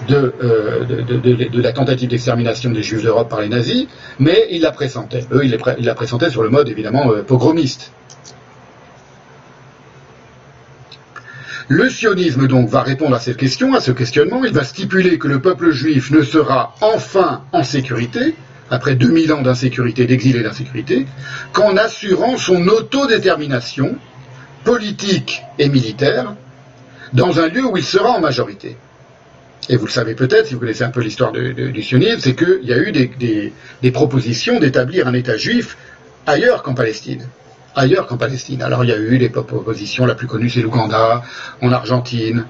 de, 0.09 0.35
euh, 0.43 0.85
de, 0.85 1.63
la 1.63 1.73
tentative 1.73 2.09
d'extermination 2.09 2.71
des 2.71 2.83
Juifs 2.83 3.03
d'Europe 3.03 3.29
par 3.29 3.41
les 3.41 3.49
nazis, 3.49 3.87
mais 4.19 4.49
ils 4.51 4.63
la 4.63 4.73
pressentaient. 4.73 5.25
Eux, 5.33 5.45
ils, 5.45 5.85
la 5.85 5.95
pressentaient 5.95 6.31
sur 6.31 6.43
le 6.43 6.51
mode, 6.51 6.69
évidemment, 6.69 7.11
euh, 7.11 7.23
pogromiste. 7.23 7.93
Le 11.73 11.89
sionisme, 11.89 12.49
donc, 12.49 12.69
va 12.69 12.83
répondre 12.83 13.15
à 13.15 13.21
cette 13.21 13.37
question, 13.37 13.75
à 13.75 13.81
ce 13.81 13.93
questionnement. 13.93 14.45
Il 14.45 14.53
va 14.53 14.65
stipuler 14.65 15.19
que 15.19 15.29
le 15.29 15.41
peuple 15.41 15.71
juif 15.71 16.11
ne 16.11 16.25
sera 16.25 16.75
enfin 16.81 17.45
en 17.53 17.63
sécurité, 17.63 18.35
après 18.71 18.97
2000 18.97 19.33
ans 19.33 19.41
d'insécurité, 19.41 20.05
d'exil 20.05 20.35
et 20.35 20.43
d'insécurité, 20.43 21.07
qu'en 21.53 21.77
assurant 21.77 22.37
son 22.39 22.67
autodétermination 22.67 23.95
politique 24.65 25.43
et 25.61 25.69
militaire 25.69 26.35
dans 27.13 27.39
un 27.39 27.47
lieu 27.47 27.65
où 27.65 27.77
il 27.77 27.85
sera 27.85 28.11
en 28.11 28.21
majorité. 28.21 28.77
Et 29.69 29.77
vous 29.77 29.87
le 29.87 29.93
savez 29.93 30.17
peut-être, 30.17 30.49
si 30.49 30.55
vous 30.55 30.61
connaissez 30.61 30.83
un 30.83 30.91
peu 30.91 31.03
l'histoire 31.03 31.31
du 31.31 31.83
sionisme, 31.85 32.19
c'est 32.19 32.35
qu'il 32.35 32.65
y 32.65 32.73
a 32.73 32.79
eu 32.79 32.91
des, 32.91 33.91
propositions 33.93 34.59
d'établir 34.59 35.07
un 35.07 35.15
État 35.15 35.37
juif 35.37 35.77
ailleurs 36.27 36.65
qu'en 36.65 36.75
Palestine. 36.75 37.29
Ailleurs 37.77 38.07
qu'en 38.07 38.17
Palestine. 38.17 38.63
Alors 38.63 38.85
il 38.85 38.91
y 38.91 38.93
a 38.93 38.99
eu 38.99 39.19
des 39.19 39.29
propositions, 39.29 40.07
la 40.07 40.15
plus 40.15 40.27
connue 40.27 40.51
c'est 40.51 40.61
l'Ouganda, 40.61 41.23
en 41.63 41.73
Argentine, 41.73 42.45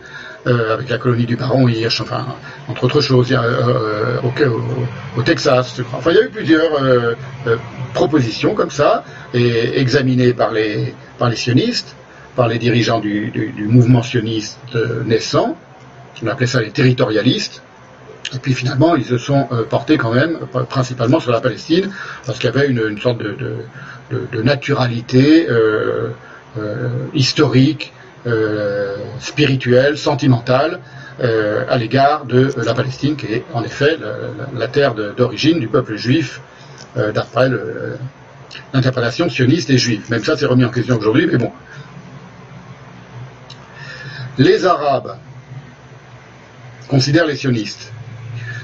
euh, 0.46 0.74
avec 0.74 0.88
la 0.88 0.96
colonie 0.96 1.26
du 1.26 1.36
baron 1.36 1.68
Hirsch, 1.68 2.00
enfin, 2.00 2.26
entre 2.68 2.84
autres 2.84 3.02
choses, 3.02 3.30
euh, 3.30 4.18
au, 5.16 5.22
Texas, 5.22 5.74
je 5.76 5.82
crois. 5.82 5.98
Enfin, 5.98 6.12
il 6.12 6.16
y 6.16 6.20
a 6.20 6.24
eu 6.24 6.30
plusieurs 6.30 6.82
euh, 6.82 7.14
propositions 7.92 8.54
comme 8.54 8.70
ça, 8.70 9.04
et 9.34 9.78
examinées 9.78 10.32
par 10.32 10.52
les, 10.52 10.94
par 11.18 11.28
les 11.28 11.36
sionistes 11.36 11.96
par 12.36 12.48
les 12.48 12.58
dirigeants 12.58 13.00
du, 13.00 13.52
mouvement 13.68 14.02
sioniste 14.02 14.58
naissant, 15.04 15.56
on 16.22 16.26
appelait 16.28 16.46
ça 16.46 16.60
les 16.60 16.70
territorialistes, 16.70 17.62
et 18.34 18.38
puis 18.38 18.54
finalement, 18.54 18.94
ils 18.94 19.04
se 19.04 19.18
sont 19.18 19.48
euh, 19.52 19.64
portés 19.64 19.96
quand 19.98 20.12
même 20.12 20.38
principalement 20.68 21.20
sur 21.20 21.32
la 21.32 21.40
Palestine, 21.40 21.90
parce 22.26 22.38
qu'il 22.38 22.50
y 22.50 22.56
avait 22.56 22.68
une, 22.68 22.98
sorte 23.00 23.18
de, 23.18 24.42
naturalité 24.42 25.48
euh, 25.48 26.10
euh, 26.58 26.88
historique 27.14 27.92
spirituelle, 29.18 29.96
sentimentale 29.96 30.80
à 31.22 31.76
l'égard 31.78 32.26
de 32.26 32.52
la 32.64 32.74
Palestine, 32.74 33.16
qui 33.16 33.26
est 33.26 33.44
en 33.54 33.62
effet 33.64 33.96
la, 34.54 34.68
terre 34.68 34.94
d'origine 34.94 35.58
du 35.58 35.68
peuple 35.68 35.96
juif, 35.96 36.42
d'après 36.96 37.48
l'interprétation 38.74 39.30
sioniste 39.30 39.70
et 39.70 39.78
juive. 39.78 40.02
Même 40.10 40.22
ça, 40.22 40.36
c'est 40.36 40.44
remis 40.44 40.66
en 40.66 40.68
question 40.68 40.98
aujourd'hui, 40.98 41.26
mais 41.32 41.38
bon. 41.38 41.50
Les 44.36 44.66
Arabes 44.66 45.16
considèrent 46.88 47.26
les 47.26 47.36
sionistes 47.36 47.90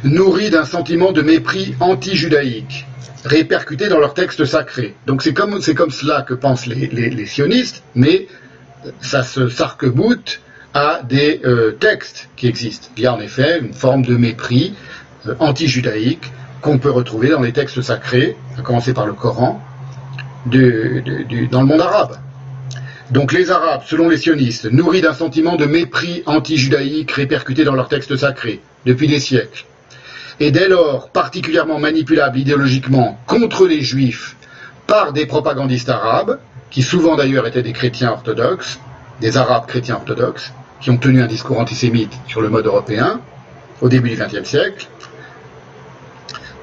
nourris 0.04 0.50
d'un 0.50 0.64
sentiment 0.64 1.12
de 1.12 1.22
mépris 1.22 1.74
anti-judaïque, 1.80 2.87
répercuté 3.24 3.88
dans 3.88 3.98
leurs 3.98 4.14
textes 4.14 4.44
sacrés. 4.44 4.94
Donc 5.06 5.22
c'est 5.22 5.35
comme, 5.35 5.61
cela 5.61 6.22
que 6.22 6.35
pensent 6.35 6.66
les, 6.66 7.26
sionistes, 7.26 7.82
mais 7.94 8.28
ça 9.00 9.22
se 9.22 9.48
s'arc-boute 9.48 10.40
à 10.74 11.00
des 11.02 11.40
euh, 11.44 11.72
textes 11.72 12.28
qui 12.37 12.46
existent. 12.46 12.88
Il 12.96 13.02
y 13.02 13.06
a 13.06 13.14
en 13.14 13.20
effet 13.20 13.61
une 13.61 13.72
forme 13.72 14.04
de 14.04 14.16
mépris 14.16 14.74
euh, 15.26 15.35
anti-judaïque 15.38 16.30
qu'on 16.61 16.78
peut 16.78 16.90
retrouver 16.90 17.30
dans 17.30 17.40
les 17.40 17.52
textes 17.52 17.80
sacrés, 17.80 18.37
à 18.59 18.62
commencer 18.62 18.92
par 18.92 19.06
le 19.06 19.12
Coran, 19.12 19.62
dans 20.46 21.61
le 21.61 21.66
monde 21.66 21.80
arabe. 21.80 22.16
Donc 23.11 23.32
les 23.32 23.50
Arabes, 23.50 23.82
selon 23.87 24.09
les 24.09 24.16
sionistes, 24.16 24.70
nourris 24.70 25.00
d'un 25.00 25.12
sentiment 25.14 25.56
de 25.56 25.64
mépris 25.64 26.22
anti-judaïque 26.26 27.12
répercuté 27.12 27.64
dans 27.64 27.74
leurs 27.74 27.88
textes 27.88 28.16
sacrés 28.16 28.61
depuis 28.85 29.06
des 29.06 29.20
siècles, 29.20 29.64
et 30.40 30.51
dès 30.51 30.68
lors 30.68 31.11
particulièrement 31.11 31.79
manipulable 31.79 32.38
idéologiquement 32.38 33.18
contre 33.27 33.66
les 33.66 33.81
juifs 33.81 34.37
par 34.87 35.12
des 35.12 35.27
propagandistes 35.27 35.88
arabes, 35.88 36.38
qui 36.70 36.83
souvent 36.83 37.16
d'ailleurs 37.16 37.46
étaient 37.46 37.62
des 37.62 37.72
chrétiens 37.72 38.11
orthodoxes, 38.11 38.79
des 39.20 39.37
arabes 39.37 39.66
chrétiens 39.66 39.96
orthodoxes, 39.96 40.53
qui 40.81 40.90
ont 40.90 40.99
tenu 40.99 41.22
un 41.22 41.27
discours 41.27 41.59
antisémite 41.59 42.12
sur 42.29 42.40
le 42.40 42.49
mode 42.49 42.66
européen 42.66 43.20
au 43.81 43.88
début 43.88 44.11
du 44.11 44.16
XXe 44.16 44.49
siècle, 44.49 44.87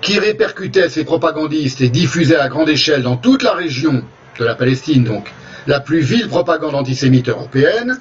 qui 0.02 0.20
répercutaient 0.20 0.90
ces 0.90 1.04
propagandistes 1.04 1.82
et 1.82 1.90
diffusaient 1.90 2.40
à 2.40 2.50
grande 2.50 2.70
échelle 2.70 3.04
dans 3.04 3.18
toute 3.18 3.42
la 3.42 3.54
région 3.54 4.04
de 4.38 4.46
la 4.46 4.56
Palestine, 4.56 5.04
donc 5.04 5.32
la 5.66 5.80
plus 5.80 6.00
vile 6.00 6.28
propagande 6.28 6.76
antisémite 6.76 7.30
européenne, 7.30 8.00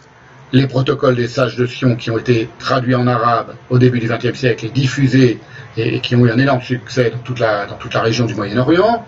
les 0.52 0.66
protocoles 0.66 1.16
des 1.16 1.28
sages 1.28 1.56
de 1.56 1.66
Sion 1.66 1.96
qui 1.96 2.11
ont 2.11 2.18
été 2.18 2.48
traduits 2.58 2.94
en 2.94 3.06
arabe 3.06 3.54
au 3.70 3.78
début 3.78 4.00
du 4.00 4.08
XXe 4.08 4.38
siècle 4.38 4.66
et 4.66 4.68
diffusés 4.68 5.40
et, 5.76 6.00
qui 6.00 6.16
ont 6.16 6.26
eu 6.26 6.30
un 6.30 6.38
énorme 6.38 6.62
succès 6.62 7.11
dans 7.11 7.18
toute 7.18 7.40
la, 7.40 7.66
région 8.02 8.26
du 8.26 8.35
Moyen-Orient, 8.35 9.04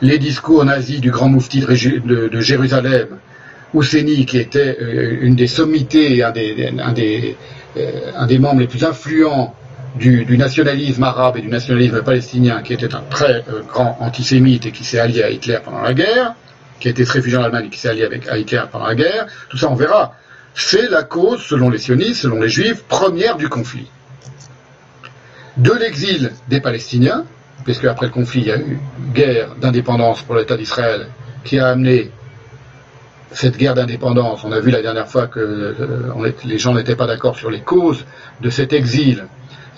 les 0.00 0.18
discours 0.18 0.64
nazis 0.64 1.00
du 1.00 1.10
grand 1.10 1.28
moufti 1.28 1.60
de, 1.60 2.40
Jérusalem, 2.40 3.08
Husseini, 3.74 4.26
qui 4.26 4.38
était 4.38 4.76
euh, 4.80 5.18
une 5.22 5.34
des 5.34 5.46
sommités 5.46 6.22
euh, 6.22 6.30
un 8.16 8.26
des 8.26 8.38
membres 8.38 8.60
les 8.60 8.66
plus 8.66 8.84
influents 8.84 9.54
du, 9.96 10.36
nationalisme 10.36 11.02
arabe 11.02 11.36
et 11.36 11.40
du 11.40 11.48
nationalisme 11.48 12.02
palestinien, 12.02 12.62
qui 12.62 12.72
était 12.72 12.94
un 12.94 13.02
très 13.10 13.44
euh, 13.48 13.62
grand 13.66 13.96
antisémite 14.00 14.66
et 14.66 14.72
qui 14.72 14.84
s'est 14.84 14.98
allié 14.98 15.22
à 15.22 15.30
Hitler 15.30 15.58
pendant 15.64 15.82
la 15.82 15.94
guerre, 15.94 16.34
qui 16.80 16.88
a 16.88 16.90
été 16.90 17.04
réfugié 17.04 17.38
en 17.38 17.44
Allemagne 17.44 17.66
et 17.66 17.70
qui 17.70 17.78
s'est 17.78 17.88
allié 17.88 18.04
avec, 18.04 18.28
à 18.28 18.38
Hitler 18.38 18.62
pendant 18.70 18.86
la 18.86 18.94
guerre, 18.94 19.26
tout 19.48 19.56
ça 19.56 19.70
on 19.70 19.74
verra. 19.74 20.14
C'est 20.54 20.90
la 20.90 21.02
cause, 21.02 21.42
selon 21.42 21.70
les 21.70 21.78
sionistes, 21.78 22.22
selon 22.22 22.40
les 22.40 22.48
juifs, 22.48 22.82
première 22.84 23.36
du 23.36 23.48
conflit. 23.48 23.86
De 25.56 25.72
l'exil 25.72 26.32
des 26.48 26.60
Palestiniens, 26.60 27.24
puisque 27.64 27.84
après 27.84 28.06
le 28.06 28.12
conflit, 28.12 28.40
il 28.40 28.46
y 28.46 28.52
a 28.52 28.58
eu 28.58 28.78
guerre 29.14 29.54
d'indépendance 29.60 30.22
pour 30.22 30.34
l'État 30.34 30.56
d'Israël 30.56 31.08
qui 31.44 31.58
a 31.58 31.68
amené 31.68 32.10
cette 33.32 33.56
guerre 33.56 33.74
d'indépendance. 33.74 34.44
On 34.44 34.52
a 34.52 34.60
vu 34.60 34.70
la 34.70 34.82
dernière 34.82 35.08
fois 35.08 35.26
que 35.26 35.40
euh, 35.40 36.32
les 36.44 36.58
gens 36.58 36.74
n'étaient 36.74 36.96
pas 36.96 37.06
d'accord 37.06 37.36
sur 37.36 37.50
les 37.50 37.60
causes 37.60 38.04
de 38.40 38.50
cet 38.50 38.72
exil 38.72 39.26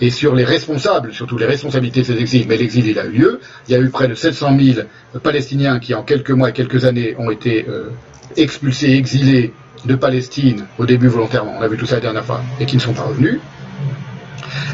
et 0.01 0.09
sur 0.09 0.35
les 0.35 0.43
responsables, 0.43 1.13
surtout 1.13 1.37
les 1.37 1.45
responsabilités 1.45 2.01
de 2.01 2.05
cet 2.05 2.19
exil, 2.19 2.45
mais 2.47 2.57
l'exil 2.57 2.87
il 2.87 2.99
a 2.99 3.05
eu 3.05 3.11
lieu. 3.11 3.39
Il 3.67 3.73
y 3.73 3.75
a 3.75 3.79
eu 3.79 3.89
près 3.89 4.07
de 4.07 4.13
700 4.13 4.57
000 4.59 4.87
Palestiniens 5.23 5.79
qui 5.79 5.93
en 5.93 6.03
quelques 6.03 6.31
mois 6.31 6.49
et 6.49 6.53
quelques 6.53 6.85
années 6.85 7.15
ont 7.17 7.31
été 7.31 7.65
euh, 7.67 7.89
expulsés, 8.35 8.93
exilés 8.93 9.53
de 9.85 9.95
Palestine, 9.95 10.65
au 10.79 10.85
début 10.85 11.07
volontairement, 11.07 11.55
on 11.59 11.61
a 11.61 11.67
vu 11.67 11.77
tout 11.77 11.85
ça 11.85 11.95
la 11.95 12.01
dernière 12.01 12.25
fois, 12.25 12.41
et 12.59 12.65
qui 12.65 12.75
ne 12.75 12.81
sont 12.81 12.93
pas 12.93 13.03
revenus, 13.03 13.39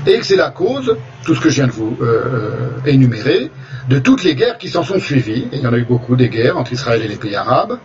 et 0.05 0.19
que 0.19 0.25
c'est 0.25 0.35
la 0.35 0.49
cause, 0.49 0.95
tout 1.25 1.35
ce 1.35 1.41
que 1.41 1.49
je 1.49 1.55
viens 1.55 1.67
de 1.67 1.71
vous 1.71 1.97
euh, 2.01 2.05
euh, 2.05 2.69
énumérer, 2.85 3.51
de 3.89 3.99
toutes 3.99 4.23
les 4.23 4.35
guerres 4.35 4.57
qui 4.57 4.69
s'en 4.69 4.83
sont 4.83 4.99
suivies, 4.99 5.47
et 5.51 5.57
il 5.57 5.61
y 5.61 5.67
en 5.67 5.73
a 5.73 5.77
eu 5.77 5.85
beaucoup 5.85 6.15
des 6.15 6.29
guerres 6.29 6.57
entre 6.57 6.73
Israël 6.73 7.01
et 7.03 7.07
les 7.07 7.15
pays 7.15 7.35
arabes, 7.35 7.77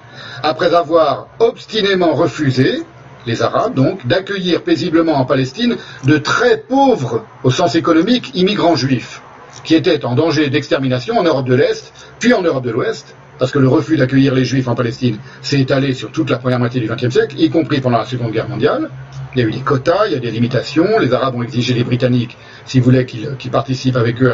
après 0.42 0.74
avoir 0.74 1.28
obstinément 1.38 2.14
refusé, 2.14 2.82
les 3.26 3.42
Arabes 3.42 3.74
donc, 3.74 4.06
d'accueillir 4.06 4.62
paisiblement 4.62 5.14
en 5.14 5.24
Palestine 5.24 5.76
de 6.04 6.18
très 6.18 6.58
pauvres, 6.58 7.24
au 7.42 7.50
sens 7.50 7.74
économique, 7.74 8.30
immigrants 8.34 8.76
juifs, 8.76 9.20
qui 9.64 9.74
étaient 9.74 10.04
en 10.04 10.14
danger 10.14 10.48
d'extermination 10.48 11.18
en 11.18 11.24
Europe 11.24 11.46
de 11.46 11.54
l'Est, 11.54 11.92
puis 12.20 12.32
en 12.32 12.42
Europe 12.42 12.64
de 12.64 12.70
l'Ouest, 12.70 13.16
parce 13.38 13.52
que 13.52 13.58
le 13.58 13.68
refus 13.68 13.96
d'accueillir 13.96 14.34
les 14.34 14.44
juifs 14.44 14.68
en 14.68 14.74
Palestine 14.74 15.18
s'est 15.42 15.60
étalé 15.60 15.92
sur 15.92 16.10
toute 16.10 16.30
la 16.30 16.38
première 16.38 16.58
moitié 16.58 16.80
du 16.80 16.88
XXe 16.88 17.10
siècle, 17.10 17.38
y 17.38 17.50
compris 17.50 17.80
pendant 17.80 17.98
la 17.98 18.06
Seconde 18.06 18.32
Guerre 18.32 18.48
mondiale. 18.48 18.90
Il 19.36 19.42
y 19.42 19.44
a 19.44 19.48
eu 19.48 19.52
des 19.52 19.60
quotas, 19.60 20.06
il 20.06 20.14
y 20.14 20.16
a 20.16 20.18
des 20.18 20.30
limitations. 20.30 20.98
Les 20.98 21.12
Arabes 21.12 21.34
ont 21.34 21.42
exigé 21.42 21.74
les 21.74 21.84
Britanniques, 21.84 22.38
s'ils 22.64 22.80
voulaient 22.80 23.04
qu'ils 23.04 23.50
participent 23.50 23.96
avec 23.96 24.22
eux 24.22 24.32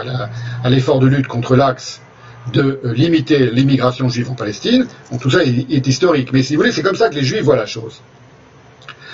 à 0.62 0.70
l'effort 0.70 1.00
de 1.00 1.08
lutte 1.08 1.26
contre 1.26 1.56
l'Axe, 1.56 2.00
de 2.52 2.80
euh, 2.84 2.94
limiter 2.94 3.50
l'immigration 3.50 4.08
juive 4.08 4.30
en 4.30 4.34
Palestine. 4.34 4.86
Tout 5.20 5.30
ça 5.30 5.42
est, 5.42 5.86
historique. 5.86 6.32
Mais 6.32 6.44
si 6.44 6.54
vous 6.54 6.60
voulez, 6.60 6.70
c'est 6.70 6.82
comme 6.82 6.94
ça 6.94 7.08
que 7.08 7.16
les 7.16 7.24
Juifs 7.24 7.42
voient 7.42 7.56
la 7.56 7.66
chose. 7.66 8.00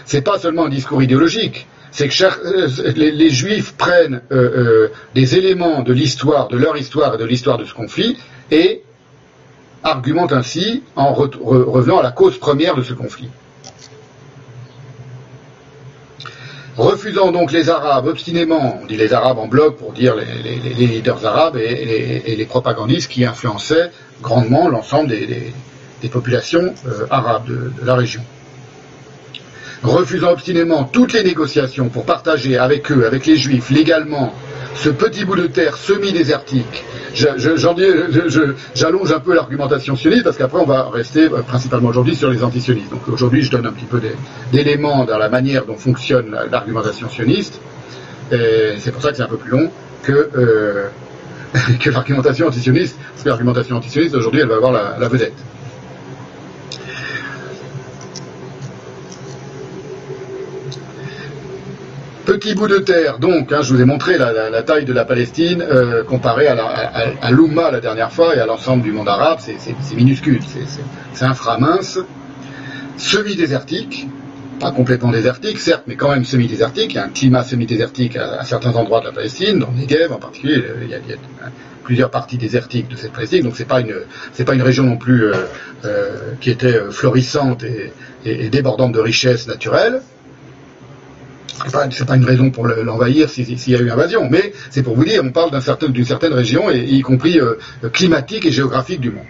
C'est 0.04 0.20
pas 0.20 0.38
seulement 0.38 0.66
un 0.66 0.68
discours 0.68 1.02
idéologique. 1.02 1.66
C'est 1.90 2.08
que 2.08 2.24
euh, 2.24 2.92
les, 2.94 3.30
Juifs 3.30 3.72
prennent 3.72 4.20
euh, 4.30 4.88
des 5.14 5.36
éléments 5.36 5.82
de 5.82 5.94
l'histoire, 5.94 6.48
de 6.48 6.58
leur 6.58 6.76
histoire 6.76 7.14
et 7.14 7.18
de 7.18 7.24
l'histoire 7.24 7.56
de 7.56 7.64
ce 7.64 7.72
conflit, 7.72 8.18
et 8.50 8.82
argumente 9.82 10.34
ainsi 10.34 10.82
en 10.96 11.14
revenant 11.14 12.00
à 12.00 12.02
la 12.02 12.10
cause 12.10 12.36
première 12.36 12.74
de 12.74 12.82
ce 12.82 12.92
conflit. 12.92 13.30
Refusant 16.78 17.32
donc 17.32 17.50
les 17.50 17.70
Arabes 17.70 18.06
obstinément, 18.06 18.78
on 18.80 18.86
dit 18.86 18.96
les 18.96 19.12
Arabes 19.12 19.38
en 19.38 19.48
bloc 19.48 19.76
pour 19.78 19.92
dire 19.92 20.14
les, 20.14 20.86
leaders 20.86 21.26
arabes 21.26 21.56
et, 21.56 22.36
les 22.36 22.44
propagandistes 22.44 23.10
qui 23.10 23.24
influençaient 23.24 23.90
grandement 24.22 24.68
l'ensemble 24.68 25.08
des, 25.08 26.08
populations 26.08 26.72
euh, 26.86 27.06
arabes 27.10 27.48
de, 27.48 27.72
la 27.84 27.96
région. 27.96 28.22
Refusant 29.82 30.30
obstinément 30.30 30.84
toutes 30.84 31.14
les 31.14 31.24
négociations 31.24 31.88
pour 31.88 32.04
partager 32.04 32.56
avec 32.56 32.92
eux, 32.92 33.04
avec 33.04 33.26
les 33.26 33.36
Juifs, 33.36 33.70
légalement, 33.70 34.32
ce 34.82 34.90
petit 34.90 35.24
bout 35.24 35.36
de 35.36 35.46
terre 35.46 35.76
semi-désertique 35.76 36.84
j'allonge 37.14 39.12
un 39.12 39.20
peu 39.20 39.34
l'argumentation 39.34 39.96
sioniste 39.96 40.24
parce 40.24 40.36
qu'après 40.36 40.60
on 40.60 40.66
va 40.66 40.88
rester 40.90 41.24
euh, 41.24 41.42
principalement 41.42 41.88
aujourd'hui 41.88 42.14
sur 42.14 42.30
les 42.30 42.42
antisionistes. 42.44 42.90
Donc 42.90 43.08
aujourd'hui 43.08 43.42
je 43.42 43.50
donne 43.50 43.66
un 43.66 43.72
petit 43.72 43.86
peu 43.86 44.00
d'éléments 44.52 45.04
dans 45.04 45.18
la 45.18 45.28
manière 45.28 45.64
dont 45.64 45.76
fonctionne 45.76 46.36
l'argumentation 46.50 47.08
sioniste. 47.08 47.60
C'est 48.30 48.92
pour 48.92 49.02
ça 49.02 49.10
que 49.10 49.16
c'est 49.16 49.22
un 49.22 49.28
peu 49.28 49.38
plus 49.38 49.50
long 49.50 49.70
que, 50.02 50.30
euh, 50.36 50.88
que 51.80 51.90
l'argumentation 51.90 52.46
antisioniste, 52.46 52.96
parce 53.12 53.24
que 53.24 53.28
l'argumentation 53.28 53.76
antisioniste 53.76 54.14
aujourd'hui 54.14 54.40
elle 54.42 54.48
va 54.48 54.56
avoir 54.56 54.72
la 54.72 55.08
vedette. 55.08 55.34
Petit 62.28 62.54
bout 62.54 62.68
de 62.68 62.76
terre, 62.76 63.18
donc, 63.18 63.52
hein, 63.52 63.62
je 63.62 63.72
vous 63.72 63.80
ai 63.80 63.86
montré 63.86 64.18
la, 64.18 64.62
taille 64.62 64.84
de 64.84 64.92
la 64.92 65.06
Palestine 65.06 65.62
euh, 65.62 66.04
comparée 66.04 66.46
à, 66.46 67.30
l'Oumma 67.30 67.70
la 67.70 67.80
dernière 67.80 68.12
fois 68.12 68.36
et 68.36 68.38
à 68.38 68.44
l'ensemble 68.44 68.82
du 68.82 68.92
monde 68.92 69.08
arabe, 69.08 69.38
c'est 69.40 69.96
minuscule, 69.96 70.42
c'est 71.14 71.24
inframince, 71.24 71.98
semi-désertique, 72.98 74.08
pas 74.60 74.72
complètement 74.72 75.10
désertique, 75.10 75.58
certes, 75.58 75.84
mais 75.86 75.96
quand 75.96 76.10
même 76.10 76.26
semi-désertique, 76.26 76.92
il 76.92 76.96
y 76.96 76.98
a 76.98 77.04
un 77.04 77.08
climat 77.08 77.44
semi-désertique 77.44 78.16
à, 78.16 78.44
certains 78.44 78.74
endroits 78.74 79.00
de 79.00 79.06
la 79.06 79.12
Palestine, 79.12 79.60
dans 79.60 79.72
Negev 79.72 80.12
en 80.12 80.18
particulier, 80.18 80.62
il 80.82 80.90
y, 80.90 80.94
a, 80.94 80.98
plusieurs 81.82 82.10
parties 82.10 82.36
désertiques 82.36 82.88
de 82.88 82.96
cette 82.96 83.14
Palestine, 83.14 83.44
donc 83.44 83.56
c'est 83.56 83.64
pas 83.64 83.80
une 83.80 83.94
c'est 84.34 84.44
pas 84.44 84.52
une 84.52 84.60
région 84.60 84.84
non 84.84 84.98
plus 84.98 85.24
euh, 85.24 85.32
euh, 85.86 86.34
qui 86.42 86.50
était 86.50 86.78
florissante 86.90 87.64
et 88.26 88.50
débordante 88.50 88.92
de 88.92 89.00
richesses 89.00 89.48
naturelles. 89.48 90.02
C'est 91.64 91.72
pas, 91.72 91.88
pas 92.06 92.16
une 92.16 92.24
raison 92.24 92.50
pour 92.50 92.66
l'envahir 92.66 93.28
s'il 93.28 93.70
y 93.70 93.74
a 93.74 93.80
eu 93.80 93.90
invasion, 93.90 94.28
mais 94.30 94.52
c'est 94.70 94.82
pour 94.82 94.94
vous 94.94 95.04
dire, 95.04 95.22
on 95.24 95.30
parle 95.30 95.50
d'une 95.50 95.60
certain, 95.60 96.04
certaine 96.04 96.32
région, 96.32 96.70
et, 96.70 96.78
y 96.78 97.00
compris 97.00 97.40
euh, 97.40 97.54
climatique 97.92 98.46
et 98.46 98.52
géographique 98.52 99.00
du 99.00 99.10
monde. 99.10 99.24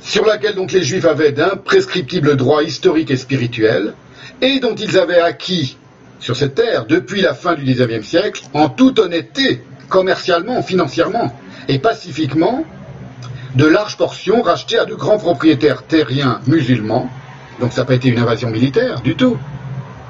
Sur 0.00 0.26
laquelle 0.26 0.54
donc 0.54 0.72
les 0.72 0.82
Juifs 0.82 1.04
avaient 1.04 1.32
d'imprescriptibles 1.32 2.36
droits 2.36 2.62
historiques 2.62 3.10
et 3.10 3.16
spirituels, 3.16 3.94
et 4.42 4.58
dont 4.58 4.74
ils 4.74 4.98
avaient 4.98 5.20
acquis 5.20 5.76
sur 6.18 6.36
cette 6.36 6.54
terre 6.54 6.86
depuis 6.86 7.20
la 7.20 7.34
fin 7.34 7.54
du 7.54 7.64
XIXe 7.64 8.06
siècle, 8.06 8.42
en 8.52 8.68
toute 8.68 8.98
honnêteté, 8.98 9.62
commercialement, 9.88 10.62
financièrement 10.62 11.34
et 11.68 11.78
pacifiquement, 11.78 12.64
de 13.54 13.66
larges 13.66 13.96
portions 13.96 14.42
rachetées 14.42 14.78
à 14.78 14.84
de 14.84 14.94
grands 14.94 15.18
propriétaires 15.18 15.82
terriens 15.82 16.40
musulmans, 16.46 17.10
Donc 17.60 17.72
ça 17.72 17.82
n'a 17.82 17.86
pas 17.86 17.94
été 17.94 18.08
une 18.08 18.18
invasion 18.18 18.50
militaire 18.50 19.00
du 19.00 19.16
tout. 19.16 19.36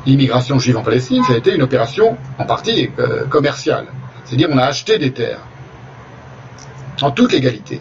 L'immigration 0.07 0.59
juive 0.59 0.79
en 0.79 0.83
Palestine, 0.83 1.23
ça 1.25 1.35
a 1.35 1.37
été 1.37 1.55
une 1.55 1.63
opération 1.63 2.17
en 2.39 2.47
partie 2.47 2.91
euh, 2.99 3.25
commerciale. 3.27 3.87
C'est-à-dire 4.25 4.49
on 4.51 4.59
a 4.59 4.65
acheté 4.65 4.99
des 4.99 5.13
terres. 5.13 5.41
En 7.03 7.11
toute 7.11 7.33
légalité, 7.33 7.81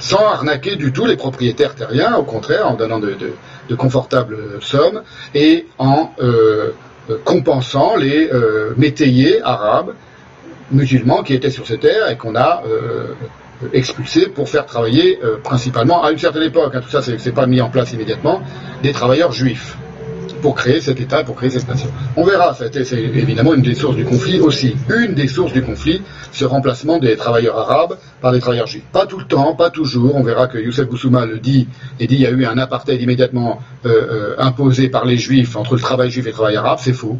sans 0.00 0.26
arnaquer 0.26 0.76
du 0.76 0.92
tout 0.92 1.04
les 1.04 1.16
propriétaires 1.16 1.74
terriens, 1.74 2.16
au 2.16 2.22
contraire, 2.22 2.66
en 2.66 2.74
donnant 2.74 2.98
de, 2.98 3.16
confortables 3.76 4.36
sommes 4.60 5.02
et 5.34 5.66
en 5.78 6.12
euh, 6.20 6.72
compensant 7.24 7.96
les 7.96 8.30
euh, 8.30 8.72
métayers 8.76 9.42
arabes 9.42 9.94
musulmans 10.70 11.22
qui 11.22 11.34
étaient 11.34 11.50
sur 11.50 11.66
ces 11.66 11.78
terres 11.78 12.10
et 12.10 12.16
qu'on 12.16 12.36
a 12.36 12.62
expulsés 13.72 14.28
pour 14.28 14.50
faire 14.50 14.66
travailler 14.66 15.18
principalement, 15.42 16.04
à 16.04 16.10
une 16.12 16.18
certaine 16.18 16.42
époque, 16.42 16.74
hein, 16.74 16.82
tout 16.82 16.90
ça 16.90 17.00
c'est 17.00 17.32
pas 17.32 17.46
mis 17.46 17.62
en 17.62 17.70
place 17.70 17.94
immédiatement, 17.94 18.42
des 18.82 18.92
travailleurs 18.92 19.32
juifs 19.32 19.78
pour 20.40 20.54
créer 20.54 20.80
cet 20.80 21.00
État, 21.00 21.24
pour 21.24 21.36
créer 21.36 21.50
cette 21.50 21.68
nation. 21.68 21.88
On 22.16 22.24
verra, 22.24 22.54
c'est 22.54 22.92
évidemment 22.92 23.54
une 23.54 23.62
des 23.62 23.74
sources 23.74 23.96
du 23.96 24.04
conflit 24.04 24.40
aussi. 24.40 24.76
Une 24.88 25.14
des 25.14 25.28
sources 25.28 25.52
du 25.52 25.62
conflit, 25.62 26.02
ce 26.32 26.44
remplacement 26.44 26.98
des 26.98 27.16
travailleurs 27.16 27.58
arabes 27.58 27.98
par 28.20 28.32
des 28.32 28.40
travailleurs 28.40 28.66
juifs. 28.66 28.84
Pas 28.92 29.06
tout 29.06 29.18
le 29.18 29.24
temps, 29.24 29.54
pas 29.54 29.70
toujours. 29.70 30.14
On 30.16 30.22
verra 30.22 30.46
que 30.46 30.58
Youssef 30.58 30.88
Boussouma 30.88 31.26
le 31.26 31.38
dit 31.38 31.68
et 32.00 32.06
dit 32.06 32.16
il 32.16 32.20
y 32.20 32.26
a 32.26 32.30
eu 32.30 32.44
un 32.44 32.58
apartheid 32.58 33.00
immédiatement 33.00 33.60
euh, 33.86 34.34
imposé 34.38 34.88
par 34.88 35.04
les 35.04 35.16
juifs 35.16 35.56
entre 35.56 35.74
le 35.74 35.80
travail 35.80 36.10
juif 36.10 36.26
et 36.26 36.30
le 36.30 36.34
travail 36.34 36.56
arabe. 36.56 36.78
C'est 36.80 36.92
faux 36.92 37.18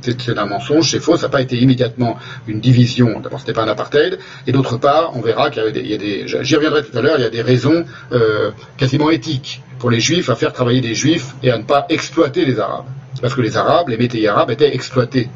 c'est 0.00 0.38
un 0.38 0.46
mensonge, 0.46 0.90
c'est 0.90 1.00
faux, 1.00 1.16
ça 1.16 1.26
n'a 1.26 1.28
pas 1.30 1.42
été 1.42 1.56
immédiatement 1.56 2.16
une 2.46 2.60
division. 2.60 3.20
D'abord, 3.20 3.40
c'était 3.40 3.52
pas 3.52 3.64
un 3.64 3.68
apartheid, 3.68 4.18
et 4.46 4.52
d'autre 4.52 4.76
part, 4.76 5.12
on 5.16 5.20
verra 5.20 5.50
qu'il 5.50 5.62
y 5.86 5.94
a 5.94 5.98
des, 5.98 6.24
j'y 6.26 6.56
reviendrai 6.56 6.84
tout 6.84 6.96
à 6.96 7.02
l'heure, 7.02 7.16
il 7.18 7.22
y 7.22 7.26
a 7.26 7.30
des 7.30 7.42
raisons 7.42 7.84
euh, 8.12 8.50
quasiment 8.76 9.10
éthiques 9.10 9.62
pour 9.78 9.90
les 9.90 10.00
Juifs 10.00 10.28
à 10.30 10.34
faire 10.34 10.52
travailler 10.52 10.80
des 10.80 10.94
Juifs 10.94 11.34
et 11.42 11.50
à 11.50 11.58
ne 11.58 11.64
pas 11.64 11.86
exploiter 11.88 12.44
les 12.44 12.58
Arabes, 12.58 12.86
parce 13.20 13.34
que 13.34 13.40
les 13.40 13.56
Arabes, 13.56 13.88
les 13.88 13.96
métayers 13.96 14.28
arabes 14.28 14.50
étaient 14.50 14.74
exploités 14.74 15.28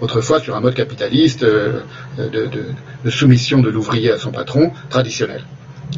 autrefois 0.00 0.40
sur 0.40 0.56
un 0.56 0.60
mode 0.60 0.74
capitaliste 0.74 1.42
euh, 1.42 1.80
de 2.18 3.10
soumission 3.10 3.60
de 3.60 3.68
l'ouvrier 3.68 4.12
à 4.12 4.18
son 4.18 4.30
patron 4.30 4.72
traditionnel. 4.88 5.44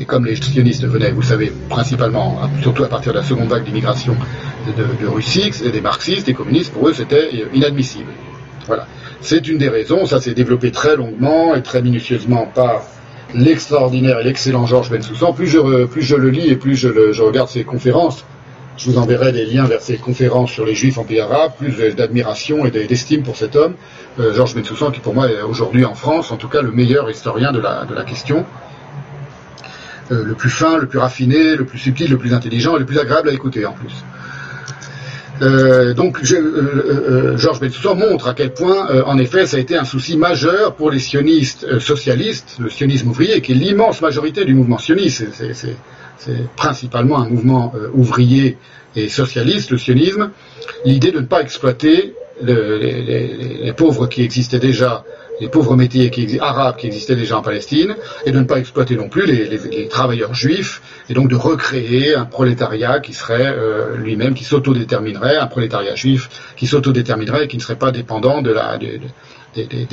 Et 0.01 0.05
comme 0.05 0.25
les 0.25 0.37
sionistes 0.37 0.85
venaient, 0.85 1.11
vous 1.11 1.23
savez, 1.23 1.53
principalement, 1.69 2.41
surtout 2.62 2.85
à 2.85 2.88
partir 2.88 3.12
de 3.12 3.19
la 3.19 3.25
seconde 3.25 3.49
vague 3.49 3.65
d'immigration 3.65 4.17
de, 4.67 5.07
Russie, 5.07 5.51
des 5.51 5.81
marxistes, 5.81 6.27
des 6.27 6.35
communistes, 6.35 6.73
pour 6.73 6.88
eux 6.88 6.93
c'était 6.93 7.29
inadmissible. 7.53 8.11
Voilà. 8.67 8.87
C'est 9.21 9.47
une 9.49 9.59
des 9.59 9.69
raisons, 9.69 10.07
ça 10.07 10.21
s'est 10.21 10.35
développé 10.35 10.71
très 10.71 10.97
longuement 10.97 11.55
et 11.55 11.62
très 11.62 11.83
minutieusement 11.83 12.47
par 12.47 12.83
l'extraordinaire 13.35 14.21
et 14.21 14.25
l'excellent 14.25 14.66
Georges 14.66 14.90
Bensoussan. 14.90 15.33
Plus 15.33 15.47
je, 15.47 15.87
plus 15.87 16.03
je 16.03 16.16
le 16.16 16.31
lis 16.31 16.49
et 16.49 16.57
plus 16.57 16.77
je, 16.77 17.23
regarde 17.23 17.49
ses 17.49 17.64
conférences, 17.64 18.25
je 18.77 18.90
vous 18.90 18.99
enverrai 18.99 19.33
des 19.33 19.45
liens 19.45 19.64
vers 19.64 19.83
ses 19.83 19.97
conférences 19.97 20.51
sur 20.51 20.64
les 20.64 20.75
juifs 20.75 20.99
en 20.99 21.05
pays 21.05 21.21
arabe, 21.21 21.53
plus 21.59 21.95
d'admiration 21.95 22.64
et 22.64 22.71
d'estime 22.71 23.23
pour 23.23 23.37
cet 23.37 23.57
homme, 23.57 23.75
euh, 24.18 24.35
Georges 24.35 24.55
Bensoussan, 24.55 24.90
qui 24.90 25.01
pour 25.01 25.14
moi 25.14 25.31
est 25.31 25.42
aujourd'hui 25.42 25.85
en 25.85 25.95
France, 25.95 26.33
en 26.33 26.37
tout 26.37 26.49
cas, 26.49 26.62
le 26.62 26.73
meilleur 26.73 27.11
historien 27.11 27.53
de 27.53 27.61
la, 27.61 27.85
de 27.85 27.95
la 27.95 28.05
question. 28.05 28.45
Euh, 30.11 30.25
le 30.25 30.35
plus 30.35 30.51
fin, 30.51 30.79
le 30.79 30.87
plus 30.87 30.99
raffiné, 30.99 31.55
le 31.55 31.64
plus 31.64 31.79
subtil, 31.79 32.11
le 32.11 32.18
plus 32.18 32.35
intelligent 32.35 32.77
et 32.77 32.81
le 32.81 32.87
plus 32.87 32.99
agréable 32.99 33.29
à 33.29 33.33
écouter 33.33 33.64
en 33.66 33.73
plus. 33.73 34.05
Euh, 35.40 35.95
donc 35.95 36.18
euh, 36.31 37.37
Georges 37.38 37.61
Bensoussan 37.61 37.97
montre 37.97 38.29
à 38.29 38.35
quel 38.35 38.53
point, 38.53 39.03
en 39.05 39.18
effet, 39.18 39.47
ça 39.47 39.57
a 39.57 39.61
été 39.61 39.77
un 39.77 39.85
souci 39.85 40.16
majeur 40.16 40.75
pour 40.75 40.90
les 40.90 40.99
sionistes 40.99 41.79
socialistes, 41.79 42.57
le 42.59 42.68
sionisme 42.68 43.09
ouvrier, 43.09 43.40
qui 43.40 43.53
est 43.53 43.57
l'immense 43.57 44.01
majorité 44.03 44.45
du 44.45 44.55
mouvement 44.55 44.79
sioniste. 44.79 45.27
C'est 46.18 46.57
principalement 46.57 47.21
un 47.21 47.29
mouvement 47.29 47.73
ouvrier 47.95 48.59
et 48.95 49.09
socialiste, 49.09 49.71
le 49.71 49.79
sionisme. 49.79 50.31
L'idée 50.85 51.11
de 51.11 51.21
ne 51.21 51.27
pas 51.27 51.40
exploiter 51.40 52.14
les, 52.42 53.73
pauvres 53.77 54.07
qui 54.07 54.23
existaient 54.23 54.59
déjà 54.59 55.05
les 55.40 55.49
pauvres 55.49 55.77
métiers 55.77 56.11
arabes 56.40 56.77
qui 56.77 56.87
existaient 56.87 57.16
déjà 57.16 57.38
en 57.38 57.42
Palestine, 57.42 57.97
et 58.27 58.33
de 58.33 58.38
ne 58.38 58.45
pas 58.45 58.59
exploiter 58.59 58.97
non 58.97 59.09
plus 59.09 59.27
les, 59.27 59.88
travailleurs 59.88 60.35
juifs, 60.35 60.83
et 61.09 61.14
donc 61.14 61.29
de 61.29 61.37
recréer 61.37 62.14
un 62.14 62.25
prolétariat 62.25 63.01
qui 63.01 63.12
serait 63.12 63.53
euh, 63.55 63.97
lui-même, 63.97 64.35
qui 64.35 64.45
s'autodéterminerait, 64.45 65.37
un 65.37 65.47
prolétariat 65.47 65.95
juif 65.95 66.29
qui 66.57 66.66
s'autodéterminerait 66.66 67.45
et 67.45 67.49
qui 67.49 67.57
ne 67.57 67.62
serait 67.62 67.77
pas 67.77 67.90
dépendant 67.90 68.42
des, 68.42 68.55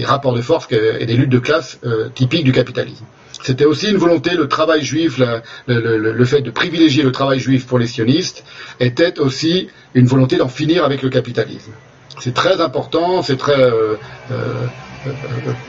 rapports 0.06 0.34
de 0.34 0.42
force 0.42 0.68
et 0.72 1.06
des 1.06 1.16
luttes 1.16 1.30
de 1.30 1.40
classe 1.40 1.80
euh, 1.86 2.10
typiques 2.10 2.44
du 2.44 2.52
capitalisme. 2.52 3.06
C'était 3.42 3.66
aussi 3.66 3.90
une 3.90 3.98
volonté, 3.98 4.36
le 4.36 4.48
travail 4.48 4.84
juif, 4.84 5.20
le, 5.68 6.26
fait 6.26 6.42
de 6.42 6.52
privilégier 6.52 7.04
le 7.04 7.12
travail 7.12 7.40
juif 7.40 7.66
pour 7.66 7.80
les 7.80 7.88
sionistes, 7.88 8.44
était 8.80 9.20
aussi 9.20 9.70
une 9.94 10.06
volonté 10.06 10.38
d'en 10.38 10.50
finir 10.50 10.84
avec 10.84 11.02
le 11.02 11.10
capitalisme. 11.10 11.72
C'est 12.20 12.34
très 12.34 12.60
important, 12.60 13.22
c'est 13.22 13.38
très 13.38 13.60
euh, 13.60 13.96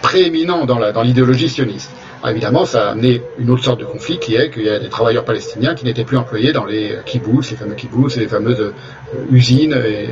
prééminent 0.02 0.64
dans 0.64 1.02
l'idéologie 1.02 1.48
sioniste. 1.48 1.90
évidemment, 2.26 2.64
ça 2.64 2.88
a 2.88 2.90
amené 2.92 3.22
une 3.38 3.50
autre 3.50 3.64
sorte 3.64 3.80
de 3.80 3.84
conflit 3.84 4.18
qui 4.18 4.34
est 4.34 4.50
qu'il 4.50 4.64
y 4.64 4.68
a 4.68 4.78
des 4.78 4.88
travailleurs 4.88 5.24
palestiniens 5.24 5.74
qui 5.74 5.84
n'étaient 5.84 6.04
plus 6.04 6.16
employés 6.16 6.52
dans 6.52 6.64
les 6.64 6.96
kibbutz, 7.06 7.50
les 7.50 7.56
fameux 7.56 7.74
kibbutz 7.74 8.16
et 8.16 8.20
les 8.20 8.28
fameuses 8.28 8.60
euh, 8.60 8.72
usines 9.30 9.76
et, 9.84 10.08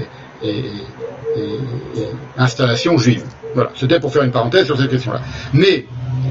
installations 2.37 2.97
juives. 2.97 3.25
Voilà, 3.55 3.71
c'était 3.75 3.99
pour 3.99 4.13
faire 4.13 4.23
une 4.23 4.31
parenthèse 4.31 4.67
sur 4.67 4.79
cette 4.79 4.91
question-là. 4.91 5.21
Mais 5.53 5.85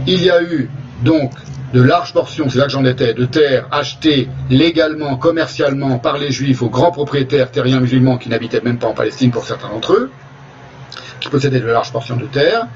il 0.08 0.24
y 0.24 0.30
a 0.30 0.42
eu 0.42 0.70
donc 1.04 1.34
de 1.74 1.82
larges 1.82 2.14
portions, 2.14 2.50
c'est 2.50 2.58
là 2.58 2.66
que 2.66 2.72
j'en 2.72 2.86
étais, 2.86 3.14
de 3.14 3.26
terres 3.26 3.68
achetées 3.72 4.30
légalement, 4.50 5.18
commercialement 5.18 6.00
par 6.00 6.18
les 6.18 6.32
juifs 6.32 6.62
aux 6.62 6.70
grands 6.70 6.92
propriétaires 6.92 7.52
terriens 7.52 7.82
musulmans 7.82 8.18
qui 8.18 8.30
n'habitaient 8.30 8.62
même 8.62 8.80
pas 8.80 8.88
en 8.88 8.94
Palestine 8.94 9.32
pour 9.32 9.44
certains 9.44 9.68
d'entre 9.70 9.94
eux, 9.94 10.12
possédaient 11.30 11.60
de 11.60 11.68
larges 11.68 11.92
portions 11.92 12.16
de 12.16 12.26
terre, 12.26 12.68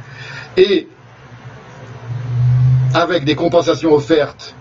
et 0.58 0.88
avec 2.94 3.24
des 3.24 3.36
compensations 3.36 3.94
offertes 3.94 4.56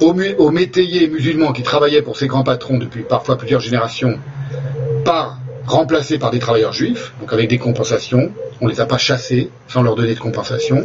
aux, 0.00 0.50
métayers 0.50 1.08
musulmans 1.08 1.52
qui 1.52 1.62
travaillaient 1.62 2.02
pour 2.02 2.16
ces 2.16 2.26
grands 2.26 2.42
patrons 2.42 2.78
depuis 2.78 3.02
parfois 3.02 3.36
plusieurs 3.36 3.60
générations, 3.60 4.18
par 5.04 5.38
remplacés 5.66 6.18
par 6.18 6.30
des 6.30 6.38
travailleurs 6.38 6.72
juifs, 6.72 7.12
donc 7.20 7.32
avec 7.32 7.48
des 7.48 7.58
compensations, 7.58 8.32
on 8.60 8.66
ne 8.66 8.70
les 8.70 8.80
a 8.80 8.86
pas 8.86 8.98
chassés 8.98 9.50
sans 9.68 9.82
leur 9.82 9.94
donner 9.94 10.14
de 10.14 10.20
compensation. 10.20 10.84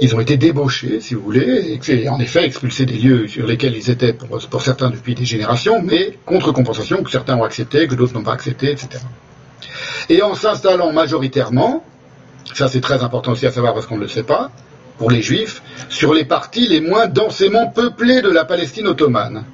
Ils 0.00 0.14
ont 0.14 0.20
été 0.20 0.36
débauchés, 0.36 1.00
si 1.00 1.14
vous 1.14 1.22
voulez, 1.22 1.78
et 1.88 2.08
en 2.08 2.20
effet 2.20 2.44
expulsés 2.44 2.86
des 2.86 2.94
lieux 2.94 3.26
sur 3.26 3.46
lesquels 3.46 3.76
ils 3.76 3.90
étaient 3.90 4.12
pour 4.12 4.62
certains 4.62 4.90
depuis 4.90 5.14
des 5.14 5.24
générations, 5.24 5.82
mais 5.82 6.16
contre 6.24 6.52
compensation 6.52 7.02
que 7.02 7.10
certains 7.10 7.36
ont 7.36 7.44
accepté, 7.44 7.88
que 7.88 7.94
d'autres 7.94 8.14
n'ont 8.14 8.22
pas 8.22 8.32
accepté, 8.32 8.70
etc. 8.70 9.00
Et 10.08 10.22
en 10.22 10.34
s'installant 10.34 10.92
majoritairement, 10.92 11.84
ça 12.54 12.68
c'est 12.68 12.80
très 12.80 13.02
important 13.02 13.32
aussi 13.32 13.46
à 13.46 13.50
savoir 13.50 13.74
parce 13.74 13.86
qu'on 13.86 13.96
ne 13.96 14.02
le 14.02 14.08
sait 14.08 14.22
pas, 14.22 14.50
pour 14.98 15.10
les 15.10 15.22
juifs, 15.22 15.62
sur 15.88 16.12
les 16.12 16.24
parties 16.24 16.66
les 16.68 16.80
moins 16.80 17.06
densément 17.06 17.68
peuplées 17.68 18.20
de 18.20 18.28
la 18.28 18.44
Palestine 18.44 18.88
ottomane. 18.88 19.44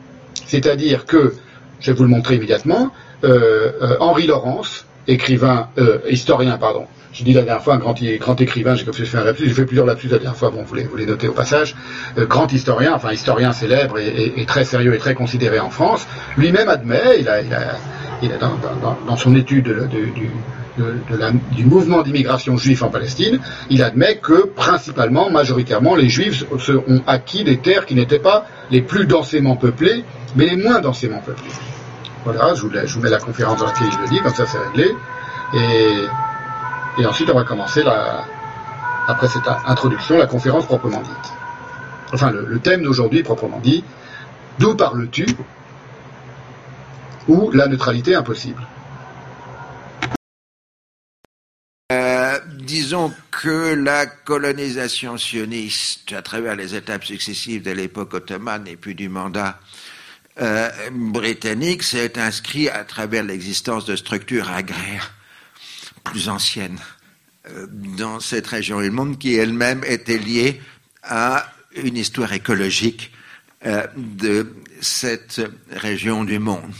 C'est-à-dire 0.47 1.05
que, 1.07 1.35
je 1.81 1.91
vais 1.91 1.97
vous 1.97 2.05
le 2.05 2.09
montrer 2.09 2.37
immédiatement, 2.37 2.91
euh, 3.25 3.73
euh, 3.83 3.97
Henri 4.01 4.27
Laurence, 4.27 4.87
écrivain, 5.07 5.69
euh, 5.79 5.99
historien, 6.11 6.57
pardon, 6.57 6.87
j'ai 7.13 7.25
dit 7.25 7.33
la 7.33 7.43
dernière 7.43 7.63
fois 7.63 7.75
un 7.75 7.79
grand, 7.79 7.95
grand 8.19 8.41
écrivain, 8.41 8.75
j'ai 8.75 8.85
fait 8.85 9.19
un 9.19 9.35
j'ai 9.39 9.49
fait 9.51 9.67
plusieurs 9.67 9.87
lapsus 9.87 10.09
la 10.09 10.19
dernière 10.19 10.37
fois, 10.37 10.51
bon, 10.51 10.65
vous 10.65 10.75
les, 10.75 10.85
vous 10.85 10.97
les 10.97 11.07
notez 11.07 11.29
au 11.29 11.33
passage, 11.33 11.77
grand 12.17 12.53
historien, 12.53 12.93
enfin 12.95 13.13
historien 13.13 13.53
célèbre 13.53 13.99
et, 13.99 14.45
très 14.47 14.65
sérieux 14.65 14.95
et 14.95 14.99
très 14.99 15.15
considéré 15.15 15.61
en 15.61 15.71
France, 15.71 16.09
lui-même 16.37 16.69
admet, 16.69 17.21
il 17.21 17.29
a 17.29 17.39
dans, 19.07 19.17
son 19.17 19.35
étude 19.35 19.89
du, 21.57 21.65
mouvement 21.65 22.03
d'immigration 22.03 22.57
juif 22.57 22.83
en 22.83 22.91
Palestine, 22.91 23.41
il 23.71 23.83
admet 23.83 24.19
que 24.19 24.47
principalement, 24.47 25.31
majoritairement, 25.31 25.95
les 25.95 26.09
juifs 26.09 26.45
ont 26.89 27.03
acquis 27.07 27.45
des 27.45 27.59
terres 27.59 27.87
qui 27.87 27.95
n'étaient 27.95 28.19
pas 28.19 28.47
les 28.71 28.83
plus 28.83 29.07
densément 29.07 29.57
peuplées, 29.57 30.05
mais 30.37 30.47
les 30.47 30.57
moins 30.57 30.81
densément 30.81 31.21
peuplées. 31.21 31.51
Voilà, 32.25 32.55
je 32.55 32.63
vous, 32.63 33.01
mets 33.01 33.11
la 33.11 33.19
conférence 33.19 33.59
dans 33.59 33.67
laquelle 33.67 33.93
je 33.93 33.99
le 33.99 34.09
dis, 34.09 34.21
comme 34.21 34.35
ça 34.35 34.47
c'est 34.47 34.59
réglé. 34.59 34.91
Et, 36.99 37.07
ensuite, 37.07 37.31
on 37.31 37.35
va 37.35 37.45
commencer, 37.45 37.83
après 39.07 39.29
cette 39.29 39.49
introduction, 39.67 40.19
la 40.19 40.27
conférence 40.27 40.65
proprement 40.65 41.03
dite. 41.03 41.33
Enfin, 42.13 42.31
le 42.31 42.59
thème 42.61 42.83
d'aujourd'hui 42.83 43.23
proprement 43.23 43.61
dit, 43.63 43.85
d'où 44.59 44.75
parles-tu? 44.75 45.27
Ou 47.29 47.51
la 47.51 47.67
neutralité 47.67 48.15
impossible. 48.15 48.67
Euh, 51.93 52.39
disons 52.61 53.13
que 53.31 53.75
la 53.75 54.07
colonisation 54.07 55.19
sioniste, 55.19 56.13
à 56.13 56.23
travers 56.23 56.57
les 56.57 56.75
étapes 56.75 57.05
successives 57.05 57.63
de 57.63 57.71
l'époque 57.71 58.15
ottomane 58.15 58.67
et 58.67 58.77
puis 58.77 58.95
du 58.95 59.09
mandat 59.09 59.61
euh, 60.41 60.71
britannique, 60.91 61.83
s'est 61.83 62.19
inscrit 62.19 62.69
à 62.69 62.85
travers 62.85 63.23
l'existence 63.23 63.85
de 63.85 63.97
structures 63.97 64.51
agraires 64.51 65.13
plus 66.05 66.29
anciennes 66.29 66.81
euh, 67.51 67.67
dans 67.71 68.19
cette 68.19 68.47
région. 68.47 68.81
Du 68.81 68.91
monde 68.91 69.19
qui 69.19 69.35
elle-même 69.35 69.85
était 69.85 70.19
liée 70.19 70.61
à 71.03 71.47
une 71.77 71.97
histoire 71.97 72.33
écologique 72.33 73.13
euh, 73.67 73.87
de 73.97 74.55
cette 74.81 75.41
région 75.71 76.25
du 76.25 76.39
monde. 76.39 76.71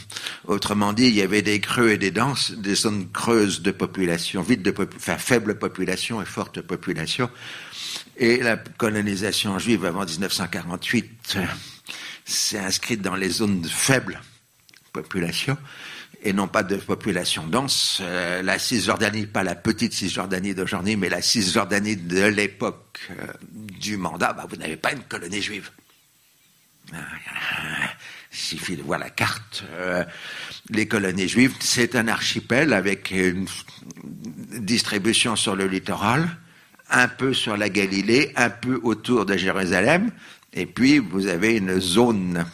Autrement 0.45 0.93
dit, 0.93 1.07
il 1.07 1.15
y 1.15 1.21
avait 1.21 1.41
des 1.41 1.59
creux 1.59 1.89
et 1.89 1.97
des 1.97 2.11
denses, 2.11 2.51
des 2.51 2.75
zones 2.75 3.09
creuses 3.11 3.61
de 3.61 3.71
population, 3.71 4.41
vide 4.41 4.61
de 4.61 4.73
enfin, 4.95 5.17
faible 5.17 5.57
population 5.57 6.21
et 6.21 6.25
forte 6.25 6.61
population. 6.61 7.29
Et 8.17 8.37
la 8.37 8.57
colonisation 8.57 9.57
juive 9.57 9.85
avant 9.85 10.05
1948 10.05 11.37
s'est 12.23 12.59
inscrite 12.59 13.01
dans 13.01 13.15
les 13.15 13.29
zones 13.29 13.61
de 13.61 13.67
faible 13.67 14.21
population 14.93 15.57
et 16.21 16.33
non 16.33 16.47
pas 16.47 16.63
de 16.63 16.75
population 16.75 17.47
dense. 17.47 17.99
Euh, 18.01 18.41
la 18.41 18.59
Cisjordanie, 18.59 19.27
pas 19.27 19.43
la 19.43 19.55
petite 19.55 19.93
Cisjordanie 19.93 20.53
d'aujourd'hui, 20.53 20.95
mais 20.95 21.09
la 21.09 21.21
Cisjordanie 21.21 21.97
de 21.97 22.25
l'époque 22.25 22.99
euh, 23.11 23.25
du 23.79 23.97
mandat, 23.97 24.33
bah, 24.33 24.45
vous 24.49 24.55
n'avez 24.55 24.77
pas 24.77 24.91
une 24.91 25.03
colonie 25.03 25.41
juive. 25.41 25.69
Il 26.93 28.37
suffit 28.37 28.75
de 28.75 28.83
voir 28.83 28.99
la 28.99 29.09
carte. 29.09 29.63
Euh, 29.71 30.03
les 30.69 30.87
colonies 30.87 31.27
juives, 31.27 31.55
c'est 31.59 31.95
un 31.95 32.07
archipel 32.07 32.73
avec 32.73 33.11
une 33.11 33.47
distribution 34.59 35.35
sur 35.35 35.55
le 35.55 35.67
littoral, 35.67 36.27
un 36.89 37.07
peu 37.07 37.33
sur 37.33 37.57
la 37.57 37.69
Galilée, 37.69 38.31
un 38.35 38.49
peu 38.49 38.79
autour 38.83 39.25
de 39.25 39.37
Jérusalem, 39.37 40.11
et 40.53 40.65
puis 40.65 40.99
vous 40.99 41.27
avez 41.27 41.57
une 41.57 41.79
zone 41.79 42.45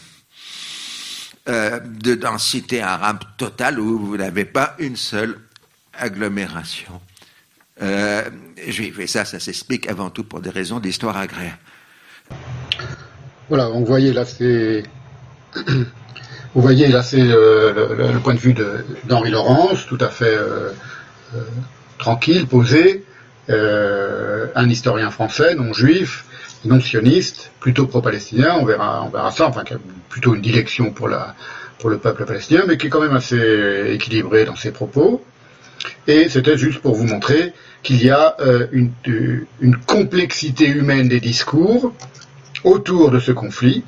euh, 1.49 1.79
de 1.79 2.15
densité 2.15 2.81
arabe 2.81 3.23
totale 3.37 3.79
où 3.79 3.97
vous 3.97 4.17
n'avez 4.17 4.45
pas 4.45 4.75
une 4.77 4.95
seule 4.95 5.39
agglomération 5.93 7.01
euh, 7.81 8.29
juive. 8.67 8.99
Et 9.01 9.07
ça, 9.07 9.25
ça 9.25 9.39
s'explique 9.39 9.87
avant 9.87 10.11
tout 10.11 10.23
pour 10.23 10.41
des 10.41 10.51
raisons 10.51 10.79
d'histoire 10.79 11.17
agraire. 11.17 11.57
Voilà, 13.51 13.65
vous 13.73 13.85
voyez 13.85 14.13
là, 14.13 14.23
c'est. 14.23 14.83
Vous 16.53 16.61
voyez 16.61 16.87
là, 16.87 17.03
c'est 17.03 17.21
le, 17.21 18.17
point 18.23 18.33
de 18.33 18.39
vue 18.39 18.55
d'Henri 19.05 19.31
Laurence, 19.31 19.85
tout 19.87 19.97
à 20.01 20.07
fait 20.07 20.35
euh, 20.35 20.69
euh, 21.35 21.39
tranquille, 21.97 22.47
posé, 22.47 23.05
euh, 23.49 24.47
un 24.55 24.69
historien 24.69 25.09
français, 25.11 25.55
non 25.55 25.71
juif, 25.73 26.25
non 26.65 26.79
sioniste, 26.79 27.51
plutôt 27.61 27.87
pro-palestinien, 27.87 28.57
on 28.59 28.65
verra, 28.65 29.03
on 29.05 29.09
verra 29.09 29.31
ça, 29.31 29.47
enfin, 29.47 29.63
qui 29.63 29.73
a 29.73 29.77
plutôt 30.09 30.35
une 30.35 30.41
dilection 30.41 30.91
pour, 30.91 31.07
la, 31.07 31.35
pour 31.79 31.89
le 31.89 31.97
peuple 31.97 32.25
palestinien, 32.25 32.63
mais 32.67 32.77
qui 32.77 32.87
est 32.87 32.89
quand 32.89 33.01
même 33.01 33.15
assez 33.15 33.91
équilibré 33.93 34.45
dans 34.45 34.57
ses 34.57 34.71
propos. 34.71 35.23
Et 36.07 36.27
c'était 36.27 36.57
juste 36.57 36.79
pour 36.79 36.95
vous 36.95 37.05
montrer 37.05 37.53
qu'il 37.83 38.03
y 38.03 38.09
a 38.09 38.35
une 38.71 39.75
complexité 39.87 40.67
humaine 40.67 41.07
des 41.07 41.19
discours, 41.21 41.93
autour 42.63 43.11
de 43.11 43.19
ce 43.19 43.31
conflit 43.31 43.83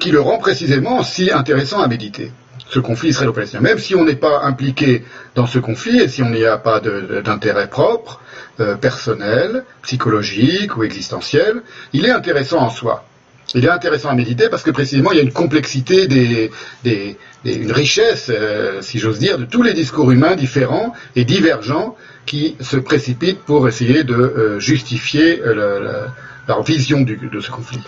qui 0.00 0.10
le 0.10 0.20
rend 0.20 0.38
précisément 0.38 1.02
si 1.02 1.30
intéressant 1.30 1.80
à 1.80 1.88
méditer. 1.88 2.32
Ce 2.68 2.80
conflit 2.80 3.10
israélo-palestinien. 3.10 3.60
Même 3.60 3.78
si 3.78 3.94
on 3.94 4.04
n'est 4.04 4.16
pas 4.16 4.42
impliqué 4.42 5.04
dans 5.34 5.46
ce 5.46 5.58
conflit 5.58 6.00
et 6.00 6.08
si 6.08 6.22
on 6.22 6.30
n'y 6.30 6.44
a 6.44 6.56
pas 6.56 6.80
d'intérêt 6.80 7.68
propre, 7.68 8.20
euh, 8.60 8.76
personnel, 8.76 9.64
psychologique 9.82 10.76
ou 10.76 10.84
existentiel, 10.84 11.62
il 11.92 12.06
est 12.06 12.10
intéressant 12.10 12.58
en 12.58 12.70
soi. 12.70 13.04
Il 13.54 13.64
est 13.64 13.70
intéressant 13.70 14.08
à 14.08 14.14
méditer 14.14 14.48
parce 14.48 14.62
que 14.62 14.70
précisément 14.70 15.12
il 15.12 15.18
y 15.18 15.20
a 15.20 15.22
une 15.22 15.32
complexité, 15.32 16.06
des, 16.06 16.50
une 17.44 17.72
richesse, 17.72 18.30
euh, 18.30 18.80
si 18.80 18.98
j'ose 18.98 19.18
dire, 19.18 19.38
de 19.38 19.44
tous 19.44 19.62
les 19.62 19.74
discours 19.74 20.10
humains 20.10 20.36
différents 20.36 20.94
et 21.16 21.24
divergents 21.24 21.96
qui 22.24 22.56
se 22.60 22.76
précipitent 22.76 23.40
pour 23.40 23.68
essayer 23.68 24.04
de 24.04 24.14
euh, 24.14 24.60
justifier 24.60 25.36
le 25.44 26.06
leur 26.48 26.62
vision 26.62 27.02
de 27.02 27.40
ce 27.40 27.50
conflit. 27.50 27.82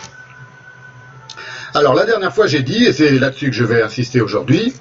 Alors 1.74 1.94
la 1.94 2.04
dernière 2.04 2.32
fois 2.32 2.46
j'ai 2.46 2.62
dit, 2.62 2.84
et 2.84 2.92
c'est 2.92 3.18
là-dessus 3.18 3.50
que 3.50 3.56
je 3.56 3.64
vais 3.64 3.82
insister 3.82 4.20
aujourd'hui, 4.20 4.72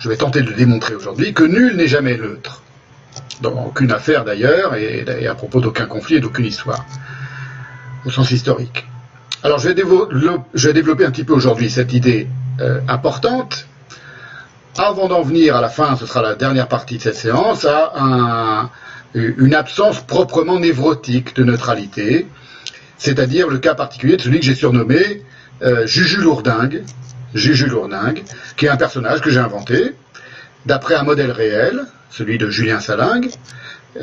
je 0.00 0.08
vais 0.08 0.16
tenter 0.16 0.42
de 0.42 0.52
démontrer 0.52 0.94
aujourd'hui, 0.96 1.32
que 1.32 1.44
nul 1.44 1.76
n'est 1.76 1.86
jamais 1.86 2.16
neutre. 2.16 2.62
Dans 3.42 3.66
aucune 3.66 3.92
affaire 3.92 4.24
d'ailleurs, 4.24 4.74
et, 4.74 5.26
à 5.26 5.34
propos 5.34 5.60
d'aucun 5.60 5.86
conflit 5.86 6.16
et 6.16 6.20
d'aucune 6.20 6.46
histoire, 6.46 6.84
au 8.04 8.10
sens 8.10 8.30
historique. 8.32 8.86
Alors 9.44 9.58
je 9.58 9.68
vais, 9.68 9.74
développer, 10.72 11.04
un 11.04 11.10
petit 11.10 11.24
peu 11.24 11.32
aujourd'hui 11.32 11.70
cette 11.70 11.92
idée 11.92 12.28
euh, 12.60 12.80
importante, 12.88 13.66
avant 14.76 15.06
d'en 15.06 15.22
venir 15.22 15.54
à 15.56 15.60
la 15.60 15.68
fin, 15.68 15.96
ce 15.96 16.06
sera 16.06 16.22
la 16.22 16.34
dernière 16.34 16.68
partie 16.68 16.96
de 16.96 17.02
cette 17.02 17.14
séance, 17.14 17.64
à 17.64 18.70
une 19.14 19.54
absence 19.54 20.00
proprement 20.00 20.58
névrotique 20.58 21.34
de 21.36 21.44
neutralité, 21.44 22.26
c'est-à-dire 23.00 23.48
le 23.48 23.58
cas 23.58 23.74
particulier 23.74 24.18
de 24.18 24.22
celui 24.22 24.40
que 24.40 24.44
j'ai 24.44 24.54
surnommé 24.54 25.22
euh, 25.62 25.86
Juju 25.86 26.20
Lourdingue, 26.20 26.84
Juju 27.34 27.66
Lourdingue, 27.66 28.22
qui 28.58 28.66
est 28.66 28.68
un 28.68 28.76
personnage 28.76 29.22
que 29.22 29.30
j'ai 29.30 29.38
inventé 29.38 29.94
d'après 30.66 30.96
un 30.96 31.02
modèle 31.02 31.30
réel, 31.30 31.86
celui 32.10 32.36
de 32.36 32.50
Julien 32.50 32.78
Salingue, 32.78 33.30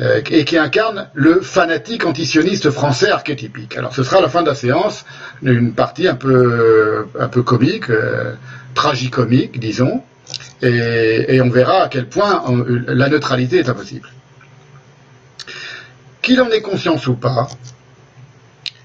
euh, 0.00 0.20
et 0.28 0.44
qui 0.44 0.58
incarne 0.58 1.08
le 1.14 1.40
fanatique 1.40 2.04
antisioniste 2.04 2.70
français 2.70 3.10
archétypique. 3.10 3.76
Alors 3.76 3.94
ce 3.94 4.02
sera 4.02 4.18
à 4.18 4.20
la 4.20 4.28
fin 4.28 4.42
de 4.42 4.48
la 4.48 4.56
séance 4.56 5.04
une 5.42 5.74
partie 5.74 6.08
un 6.08 6.16
peu, 6.16 7.06
un 7.20 7.28
peu 7.28 7.44
comique, 7.44 7.90
euh, 7.90 8.34
tragicomique, 8.74 9.60
disons, 9.60 10.02
et, 10.60 11.36
et, 11.36 11.40
on 11.40 11.50
verra 11.50 11.84
à 11.84 11.88
quel 11.88 12.08
point 12.08 12.44
la 12.88 13.08
neutralité 13.08 13.58
est 13.58 13.68
impossible. 13.68 14.08
Qu'il 16.20 16.40
en 16.40 16.50
ait 16.50 16.60
conscience 16.60 17.06
ou 17.06 17.14
pas, 17.14 17.48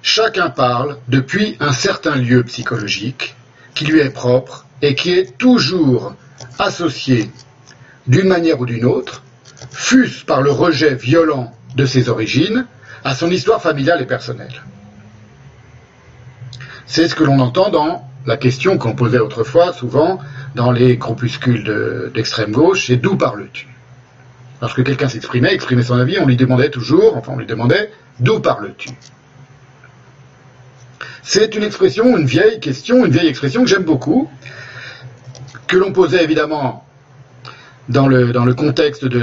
Chacun 0.06 0.50
parle 0.50 0.98
depuis 1.08 1.56
un 1.62 1.72
certain 1.72 2.18
lieu 2.18 2.44
psychologique 2.44 3.38
qui 3.74 3.86
lui 3.86 4.02
est 4.02 4.10
propre 4.10 4.66
et 4.82 4.96
qui 4.96 5.14
est 5.14 5.38
toujours 5.38 6.14
associé 6.60 7.32
d'une 8.06 8.28
manière 8.28 8.60
ou 8.60 8.66
d'une 8.66 8.84
autre, 8.84 9.24
fût-ce 9.72 10.26
par 10.26 10.42
le 10.42 10.52
rejet 10.52 10.94
violent 10.94 11.54
de 11.78 11.86
ses 11.86 12.10
origines, 12.10 12.68
à 13.06 13.16
son 13.16 13.32
histoire 13.32 13.62
familiale 13.62 14.02
et 14.02 14.06
personnelle. 14.06 14.62
C'est 16.86 17.08
ce 17.08 17.16
que 17.16 17.24
l'on 17.24 17.40
entend 17.40 17.70
dans 17.70 18.06
la 18.26 18.36
question 18.36 18.78
qu'on 18.78 18.96
posait 18.96 19.20
autrefois, 19.20 19.72
souvent, 19.72 20.20
dans 20.54 20.72
les 20.72 20.98
groupuscules 20.98 22.12
d'extrême 22.14 22.52
gauche, 22.52 22.88
c'est 22.88 22.98
d'où 22.98 23.16
parles-tu? 23.16 23.68
Lorsque 24.62 24.84
quelqu'un 24.84 25.08
s'exprimait, 25.08 25.54
exprimait 25.54 25.84
son 25.84 25.96
avis, 25.96 26.20
on 26.20 26.26
lui 26.26 26.36
demandait 26.36 26.70
toujours, 26.70 27.16
enfin 27.16 27.32
on 27.34 27.38
lui 27.38 27.46
demandait, 27.46 27.90
d'où 28.20 28.42
parles-tu? 28.42 28.90
C'est 31.24 31.56
une 31.56 31.64
expression, 31.64 32.18
une 32.18 32.26
vieille 32.26 32.60
question, 32.60 33.06
une 33.06 33.12
vieille 33.12 33.28
expression 33.28 33.64
que 33.64 33.70
j'aime 33.70 33.84
beaucoup, 33.84 34.30
que 35.68 35.78
l'on 35.78 35.92
posait 35.92 36.24
évidemment 36.24 36.86
dans 37.90 38.08
le, 38.08 38.54
contexte 38.54 39.04
de, 39.04 39.20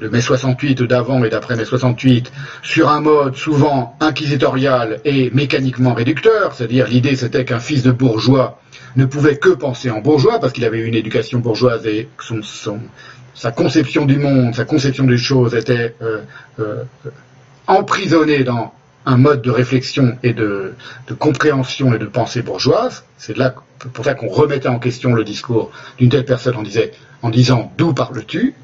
de, 0.00 0.08
mai 0.08 0.20
68, 0.20 0.82
d'avant 0.82 1.24
et 1.24 1.28
d'après 1.28 1.56
mai 1.56 1.64
68, 1.64 2.32
sur 2.62 2.88
un 2.88 3.00
mode 3.00 3.36
souvent 3.36 3.96
inquisitorial 4.00 5.00
et 5.04 5.30
mécaniquement 5.34 5.94
réducteur, 5.94 6.54
c'est-à-dire 6.54 6.86
l'idée 6.86 7.16
c'était 7.16 7.44
qu'un 7.44 7.60
fils 7.60 7.82
de 7.82 7.90
bourgeois 7.90 8.60
ne 8.96 9.04
pouvait 9.04 9.36
que 9.36 9.50
penser 9.50 9.90
en 9.90 10.00
bourgeois 10.00 10.38
parce 10.40 10.52
qu'il 10.52 10.64
avait 10.64 10.80
une 10.80 10.94
éducation 10.94 11.38
bourgeoise 11.38 11.86
et 11.86 12.08
son, 12.18 12.80
sa 13.34 13.52
conception 13.52 14.06
du 14.06 14.18
monde, 14.18 14.54
sa 14.54 14.64
conception 14.64 15.04
des 15.04 15.18
choses 15.18 15.54
était 15.54 15.94
euh, 16.02 16.20
euh, 16.60 16.82
emprisonnée 17.66 18.42
dans 18.42 18.72
un 19.06 19.16
mode 19.16 19.42
de 19.42 19.50
réflexion 19.50 20.18
et 20.22 20.32
de, 20.32 20.74
compréhension 21.18 21.94
et 21.94 21.98
de 21.98 22.06
pensée 22.06 22.42
bourgeoise. 22.42 23.04
C'est 23.16 23.36
là 23.36 23.54
pour 23.92 24.04
ça 24.04 24.14
qu'on 24.14 24.28
remettait 24.28 24.68
en 24.68 24.78
question 24.78 25.14
le 25.14 25.24
discours 25.24 25.70
d'une 25.98 26.10
telle 26.10 26.24
personne 26.24 26.56
en, 26.56 26.64
en 27.22 27.30
disant 27.30 27.72
d'où 27.78 27.94
parles-tu? 27.94 28.54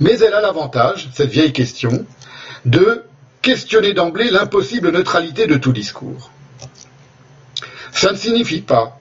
Mais 0.00 0.18
elle 0.18 0.34
a 0.34 0.40
l'avantage, 0.40 1.08
cette 1.14 1.30
vieille 1.30 1.52
question, 1.52 2.04
de 2.64 3.04
questionner 3.42 3.94
d'emblée 3.94 4.30
l'impossible 4.30 4.90
neutralité 4.90 5.46
de 5.46 5.56
tout 5.56 5.72
discours. 5.72 6.30
Ça 7.92 8.12
ne 8.12 8.16
signifie 8.16 8.60
pas 8.60 8.98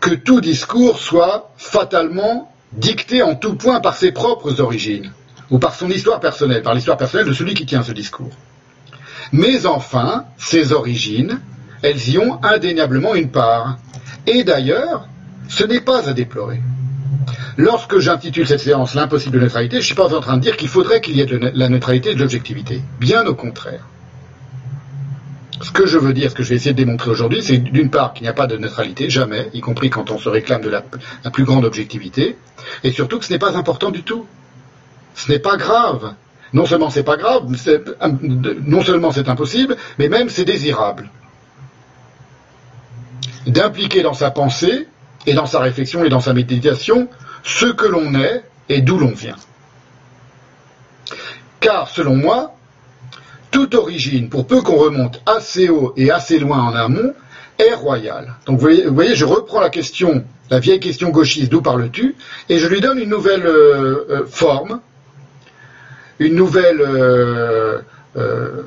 que 0.00 0.14
tout 0.14 0.40
discours 0.40 0.98
soit 0.98 1.52
fatalement 1.56 2.52
dicté 2.72 3.22
en 3.22 3.34
tout 3.34 3.54
point 3.54 3.80
par 3.80 3.96
ses 3.96 4.12
propres 4.12 4.60
origines 4.60 5.12
ou 5.52 5.58
par 5.58 5.74
son 5.74 5.90
histoire 5.90 6.18
personnelle, 6.18 6.62
par 6.62 6.74
l'histoire 6.74 6.96
personnelle 6.96 7.28
de 7.28 7.34
celui 7.34 7.54
qui 7.54 7.66
tient 7.66 7.82
ce 7.82 7.92
discours. 7.92 8.32
Mais 9.32 9.66
enfin, 9.66 10.24
ces 10.38 10.72
origines, 10.72 11.40
elles 11.82 12.08
y 12.08 12.18
ont 12.18 12.42
indéniablement 12.42 13.14
une 13.14 13.30
part. 13.30 13.76
Et 14.26 14.44
d'ailleurs, 14.44 15.06
ce 15.48 15.64
n'est 15.64 15.82
pas 15.82 16.08
à 16.08 16.14
déplorer. 16.14 16.60
Lorsque 17.58 17.98
j'intitule 17.98 18.46
cette 18.46 18.60
séance 18.60 18.94
l'impossible 18.94 19.38
neutralité, 19.38 19.76
je 19.76 19.82
ne 19.82 19.86
suis 19.86 19.94
pas 19.94 20.14
en 20.14 20.20
train 20.20 20.38
de 20.38 20.42
dire 20.42 20.56
qu'il 20.56 20.68
faudrait 20.68 21.02
qu'il 21.02 21.16
y 21.16 21.20
ait 21.20 21.26
de 21.26 21.38
la 21.54 21.68
neutralité 21.68 22.12
et 22.12 22.14
de 22.14 22.20
l'objectivité. 22.20 22.80
Bien 22.98 23.26
au 23.26 23.34
contraire. 23.34 23.86
Ce 25.60 25.70
que 25.70 25.86
je 25.86 25.98
veux 25.98 26.14
dire, 26.14 26.30
ce 26.30 26.34
que 26.34 26.42
je 26.42 26.48
vais 26.48 26.56
essayer 26.56 26.72
de 26.72 26.78
démontrer 26.78 27.10
aujourd'hui, 27.10 27.42
c'est 27.42 27.58
d'une 27.58 27.90
part 27.90 28.14
qu'il 28.14 28.24
n'y 28.24 28.30
a 28.30 28.32
pas 28.32 28.46
de 28.46 28.56
neutralité, 28.56 29.10
jamais, 29.10 29.50
y 29.52 29.60
compris 29.60 29.90
quand 29.90 30.10
on 30.10 30.18
se 30.18 30.30
réclame 30.30 30.62
de 30.62 30.70
la 30.70 30.82
plus 31.30 31.44
grande 31.44 31.66
objectivité, 31.66 32.36
et 32.82 32.90
surtout 32.90 33.18
que 33.18 33.26
ce 33.26 33.32
n'est 33.32 33.38
pas 33.38 33.54
important 33.56 33.90
du 33.90 34.02
tout. 34.02 34.26
Ce 35.14 35.30
n'est 35.30 35.38
pas 35.38 35.56
grave 35.56 36.14
non 36.52 36.66
seulement 36.66 36.90
c'est 36.90 37.02
pas 37.02 37.16
grave, 37.16 37.44
non 38.66 38.82
seulement 38.82 39.10
c'est 39.10 39.28
impossible, 39.28 39.76
mais 39.98 40.08
même 40.08 40.28
c'est 40.28 40.44
désirable. 40.44 41.10
d'impliquer 43.46 44.02
dans 44.02 44.14
sa 44.14 44.30
pensée 44.30 44.86
et 45.26 45.34
dans 45.34 45.46
sa 45.46 45.58
réflexion 45.58 46.04
et 46.04 46.08
dans 46.08 46.20
sa 46.20 46.32
méditation 46.32 47.08
ce 47.42 47.66
que 47.66 47.86
l'on 47.86 48.14
est 48.14 48.44
et 48.68 48.82
d'où 48.82 48.98
l'on 48.98 49.10
vient. 49.10 49.36
Car, 51.58 51.88
selon 51.88 52.14
moi, 52.14 52.54
toute 53.50 53.74
origine, 53.74 54.28
pour 54.28 54.46
peu 54.46 54.62
qu'on 54.62 54.76
remonte 54.76 55.20
assez 55.26 55.68
haut 55.68 55.92
et 55.96 56.12
assez 56.12 56.38
loin 56.38 56.60
en 56.60 56.74
amont, 56.74 57.14
est 57.58 57.74
royale. 57.74 58.34
Donc 58.46 58.60
vous 58.60 58.68
voyez, 58.94 59.16
je 59.16 59.24
reprends 59.24 59.60
la 59.60 59.70
question, 59.70 60.24
la 60.50 60.60
vieille 60.60 60.80
question 60.80 61.08
gauchiste, 61.10 61.50
d'où 61.50 61.62
parles-tu, 61.62 62.14
et 62.48 62.58
je 62.58 62.66
lui 62.68 62.80
donne 62.80 62.98
une 62.98 63.10
nouvelle 63.10 63.46
euh, 63.46 64.06
euh, 64.08 64.26
forme, 64.26 64.80
une 66.22 66.34
nouvelle 66.34 66.80
euh, 66.80 68.62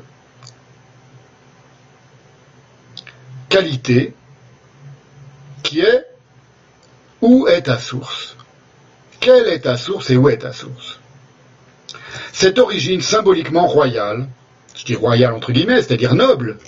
qualité, 3.48 4.14
qui 5.62 5.80
est 5.80 6.06
où 7.22 7.46
est 7.48 7.62
ta 7.62 7.78
source? 7.78 8.36
Quelle 9.20 9.48
est 9.48 9.60
ta 9.60 9.76
source 9.76 10.10
et 10.10 10.16
où 10.16 10.28
est 10.28 10.38
ta 10.38 10.52
source? 10.52 11.00
Cette 12.32 12.58
origine 12.58 13.00
symboliquement 13.00 13.66
royale, 13.66 14.28
je 14.74 14.84
dis 14.84 14.94
royale 14.94 15.32
entre 15.32 15.52
guillemets, 15.52 15.82
c'est-à-dire 15.82 16.14
noble, 16.14 16.58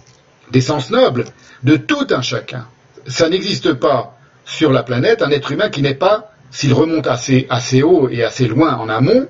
d'essence 0.50 0.90
noble, 0.90 1.24
de 1.62 1.76
tout 1.76 2.06
un 2.10 2.22
chacun. 2.22 2.66
Ça 3.06 3.28
n'existe 3.28 3.74
pas 3.74 4.18
sur 4.44 4.72
la 4.72 4.82
planète 4.82 5.22
un 5.22 5.30
être 5.30 5.52
humain 5.52 5.68
qui 5.68 5.82
n'est 5.82 5.94
pas, 5.94 6.32
s'il 6.50 6.72
remonte 6.72 7.06
assez 7.06 7.82
haut 7.82 8.08
et 8.08 8.24
assez 8.24 8.46
loin 8.46 8.76
en 8.76 8.88
amont, 8.88 9.28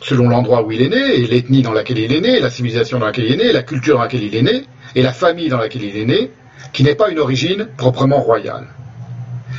selon 0.00 0.28
l'endroit 0.28 0.62
où 0.62 0.72
il 0.72 0.82
est 0.82 0.88
né, 0.88 1.16
et 1.16 1.26
l'ethnie 1.26 1.62
dans 1.62 1.72
laquelle 1.72 1.98
il 1.98 2.12
est 2.12 2.20
né, 2.20 2.40
la 2.40 2.50
civilisation 2.50 2.98
dans 2.98 3.06
laquelle 3.06 3.24
il 3.24 3.32
est 3.32 3.44
né, 3.44 3.52
la 3.52 3.62
culture 3.62 3.96
dans 3.96 4.02
laquelle 4.02 4.22
il 4.22 4.34
est 4.34 4.42
né, 4.42 4.64
et 4.94 5.02
la 5.02 5.12
famille 5.12 5.48
dans 5.48 5.58
laquelle 5.58 5.82
il 5.82 5.96
est 5.96 6.04
né, 6.04 6.30
qui 6.72 6.84
n'est 6.84 6.94
pas 6.94 7.10
une 7.10 7.18
origine 7.18 7.68
proprement 7.76 8.20
royale. 8.20 8.66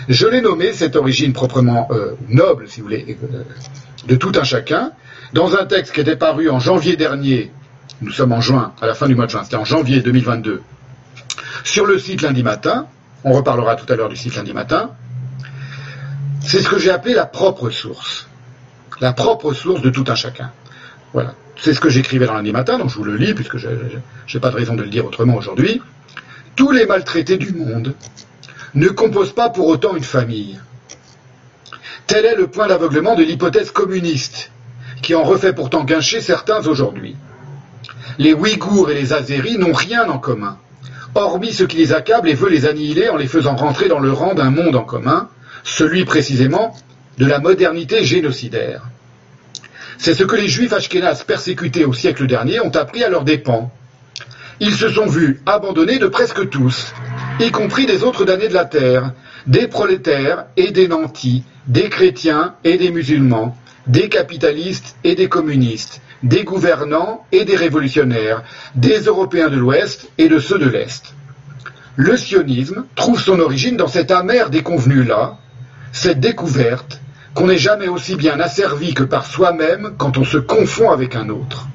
Je 0.07 0.27
l'ai 0.27 0.41
nommé 0.41 0.73
cette 0.73 0.95
origine 0.95 1.33
proprement 1.33 1.87
euh, 1.91 2.15
noble, 2.29 2.67
si 2.67 2.79
vous 2.79 2.87
voulez, 2.87 3.17
euh, 3.23 3.43
de 4.07 4.15
tout 4.15 4.31
un 4.35 4.43
chacun, 4.43 4.91
dans 5.33 5.55
un 5.55 5.65
texte 5.65 5.93
qui 5.93 6.01
était 6.01 6.15
paru 6.15 6.49
en 6.49 6.59
janvier 6.59 6.95
dernier, 6.95 7.51
nous 8.01 8.11
sommes 8.11 8.31
en 8.31 8.41
juin, 8.41 8.73
à 8.81 8.87
la 8.87 8.95
fin 8.95 9.07
du 9.07 9.15
mois 9.15 9.25
de 9.25 9.31
juin, 9.31 9.43
c'était 9.43 9.57
en 9.57 9.65
janvier 9.65 10.01
2022, 10.01 10.61
sur 11.63 11.85
le 11.85 11.99
site 11.99 12.21
lundi 12.21 12.43
matin, 12.43 12.87
on 13.23 13.33
reparlera 13.33 13.75
tout 13.75 13.91
à 13.91 13.95
l'heure 13.95 14.09
du 14.09 14.15
site 14.15 14.35
lundi 14.35 14.53
matin, 14.53 14.91
c'est 16.41 16.61
ce 16.61 16.69
que 16.69 16.79
j'ai 16.79 16.91
appelé 16.91 17.13
la 17.13 17.25
propre 17.25 17.69
source. 17.69 18.28
La 19.01 19.13
propre 19.13 19.53
source 19.53 19.81
de 19.81 19.89
tout 19.89 20.05
un 20.07 20.15
chacun. 20.15 20.51
Voilà. 21.13 21.33
C'est 21.61 21.73
ce 21.73 21.79
que 21.79 21.89
j'écrivais 21.89 22.25
dans 22.25 22.35
lundi 22.35 22.51
matin, 22.51 22.77
donc 22.77 22.89
je 22.89 22.95
vous 22.95 23.03
le 23.03 23.17
lis, 23.17 23.33
puisque 23.33 23.57
je 23.57 23.67
n'ai 23.67 24.39
pas 24.39 24.49
de 24.49 24.55
raison 24.55 24.75
de 24.75 24.83
le 24.83 24.89
dire 24.89 25.05
autrement 25.05 25.35
aujourd'hui. 25.35 25.81
Tous 26.55 26.71
les 26.71 26.85
maltraités 26.85 27.37
du 27.37 27.53
monde 27.53 27.95
ne 28.75 28.87
composent 28.89 29.33
pas 29.33 29.49
pour 29.49 29.67
autant 29.67 29.95
une 29.95 30.03
famille. 30.03 30.59
Tel 32.07 32.25
est 32.25 32.35
le 32.35 32.47
point 32.47 32.67
d'aveuglement 32.67 33.15
de 33.15 33.23
l'hypothèse 33.23 33.71
communiste, 33.71 34.51
qui 35.01 35.15
en 35.15 35.23
refait 35.23 35.53
pourtant 35.53 35.83
guincher 35.83 36.21
certains 36.21 36.65
aujourd'hui. 36.65 37.15
Les 38.17 38.33
Ouïghours 38.33 38.89
et 38.89 38.95
les 38.95 39.13
Azéris 39.13 39.57
n'ont 39.57 39.73
rien 39.73 40.09
en 40.09 40.17
commun, 40.17 40.57
hormis 41.15 41.53
ce 41.53 41.63
qui 41.63 41.77
les 41.77 41.93
accable 41.93 42.29
et 42.29 42.33
veut 42.33 42.49
les 42.49 42.65
annihiler 42.65 43.09
en 43.09 43.17
les 43.17 43.27
faisant 43.27 43.55
rentrer 43.55 43.87
dans 43.87 43.99
le 43.99 44.11
rang 44.11 44.33
d'un 44.33 44.49
monde 44.49 44.75
en 44.75 44.83
commun, 44.83 45.29
celui 45.63 46.05
précisément 46.05 46.75
de 47.19 47.25
la 47.25 47.39
modernité 47.39 48.05
génocidaire. 48.05 48.83
C'est 49.97 50.13
ce 50.13 50.23
que 50.23 50.37
les 50.37 50.47
juifs 50.47 50.71
ashkénazes 50.71 51.25
persécutés 51.25 51.83
au 51.83 51.91
siècle 51.91 52.25
dernier 52.27 52.61
ont 52.61 52.73
appris 52.73 53.03
à 53.03 53.09
leurs 53.09 53.25
dépens. 53.25 53.69
Ils 54.61 54.73
se 54.73 54.87
sont 54.87 55.05
vus 55.05 55.41
abandonnés 55.45 55.99
de 55.99 56.07
presque 56.07 56.49
tous, 56.49 56.93
y 57.41 57.51
compris 57.51 57.85
des 57.85 58.03
autres 58.03 58.23
damnés 58.23 58.47
de 58.47 58.53
la 58.53 58.63
terre, 58.63 59.11
des 59.47 59.67
prolétaires 59.67 60.45
et 60.55 60.71
des 60.71 60.87
nantis, 60.87 61.43
des 61.67 61.89
chrétiens 61.89 62.55
et 62.63 62.77
des 62.77 62.89
musulmans, 62.89 63.57
des 63.85 64.07
capitalistes 64.07 64.95
et 65.03 65.15
des 65.15 65.27
communistes, 65.27 65.99
des 66.23 66.45
gouvernants 66.45 67.25
et 67.33 67.43
des 67.43 67.57
révolutionnaires, 67.57 68.43
des 68.75 68.99
Européens 69.01 69.49
de 69.49 69.57
l'Ouest 69.57 70.09
et 70.17 70.29
de 70.29 70.39
ceux 70.39 70.57
de 70.57 70.69
l'Est. 70.69 71.13
Le 71.97 72.15
sionisme 72.15 72.85
trouve 72.95 73.19
son 73.21 73.41
origine 73.41 73.75
dans 73.75 73.89
cette 73.89 74.11
amère 74.11 74.49
déconvenue-là, 74.49 75.37
cette 75.91 76.21
découverte 76.21 77.01
qu'on 77.39 77.47
n'est 77.47 77.57
jamais 77.57 77.87
aussi 77.87 78.17
bien 78.17 78.37
asservi 78.41 78.93
que 78.93 79.03
par 79.03 79.25
soi-même 79.25 79.93
quand 79.97 80.17
on 80.17 80.25
se 80.25 80.37
confond 80.37 80.91
avec 80.91 81.15
un 81.15 81.29
autre. 81.29 81.69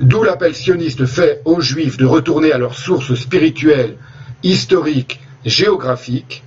D'où 0.00 0.22
l'appel 0.22 0.54
sioniste 0.54 1.04
fait 1.04 1.42
aux 1.44 1.60
Juifs 1.60 1.98
de 1.98 2.06
retourner 2.06 2.52
à 2.52 2.58
leurs 2.58 2.74
sources 2.74 3.14
spirituelles, 3.14 3.98
historiques, 4.42 5.20
géographiques, 5.44 6.42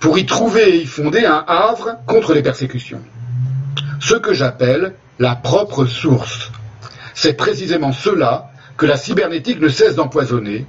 pour 0.00 0.18
y 0.18 0.26
trouver 0.26 0.68
et 0.68 0.82
y 0.82 0.84
fonder 0.84 1.24
un 1.24 1.42
havre 1.48 1.96
contre 2.06 2.34
les 2.34 2.42
persécutions. 2.42 3.00
Ce 4.00 4.16
que 4.16 4.34
j'appelle 4.34 4.92
la 5.18 5.34
propre 5.34 5.86
source. 5.86 6.52
C'est 7.14 7.38
précisément 7.38 7.92
cela 7.92 8.50
que 8.76 8.84
la 8.84 8.98
cybernétique 8.98 9.62
ne 9.62 9.68
cesse 9.70 9.94
d'empoisonner. 9.94 10.66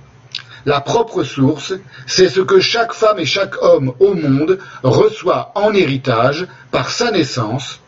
La 0.66 0.82
propre 0.82 1.24
source, 1.24 1.74
c'est 2.06 2.30
ce 2.30 2.42
que 2.42 2.60
chaque 2.60 2.94
femme 2.94 3.20
et 3.20 3.26
chaque 3.26 3.62
homme 3.62 3.94
au 4.00 4.14
monde 4.14 4.60
reçoit 4.84 5.52
en 5.56 5.74
héritage 5.74 6.48
par 6.72 6.90
sa 6.90 7.12
naissance, 7.12 7.80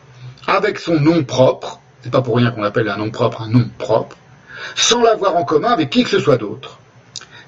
avec 0.46 0.78
son 0.78 0.98
nom 0.98 1.22
propre, 1.24 1.80
c'est 2.02 2.10
pas 2.10 2.22
pour 2.22 2.36
rien 2.36 2.50
qu'on 2.50 2.64
appelle 2.64 2.88
un 2.88 2.96
nom 2.96 3.10
propre 3.10 3.42
un 3.42 3.48
nom 3.48 3.68
propre, 3.78 4.16
sans 4.74 5.02
l'avoir 5.02 5.36
en 5.36 5.44
commun 5.44 5.70
avec 5.70 5.90
qui 5.90 6.04
que 6.04 6.10
ce 6.10 6.18
soit 6.18 6.38
d'autre. 6.38 6.78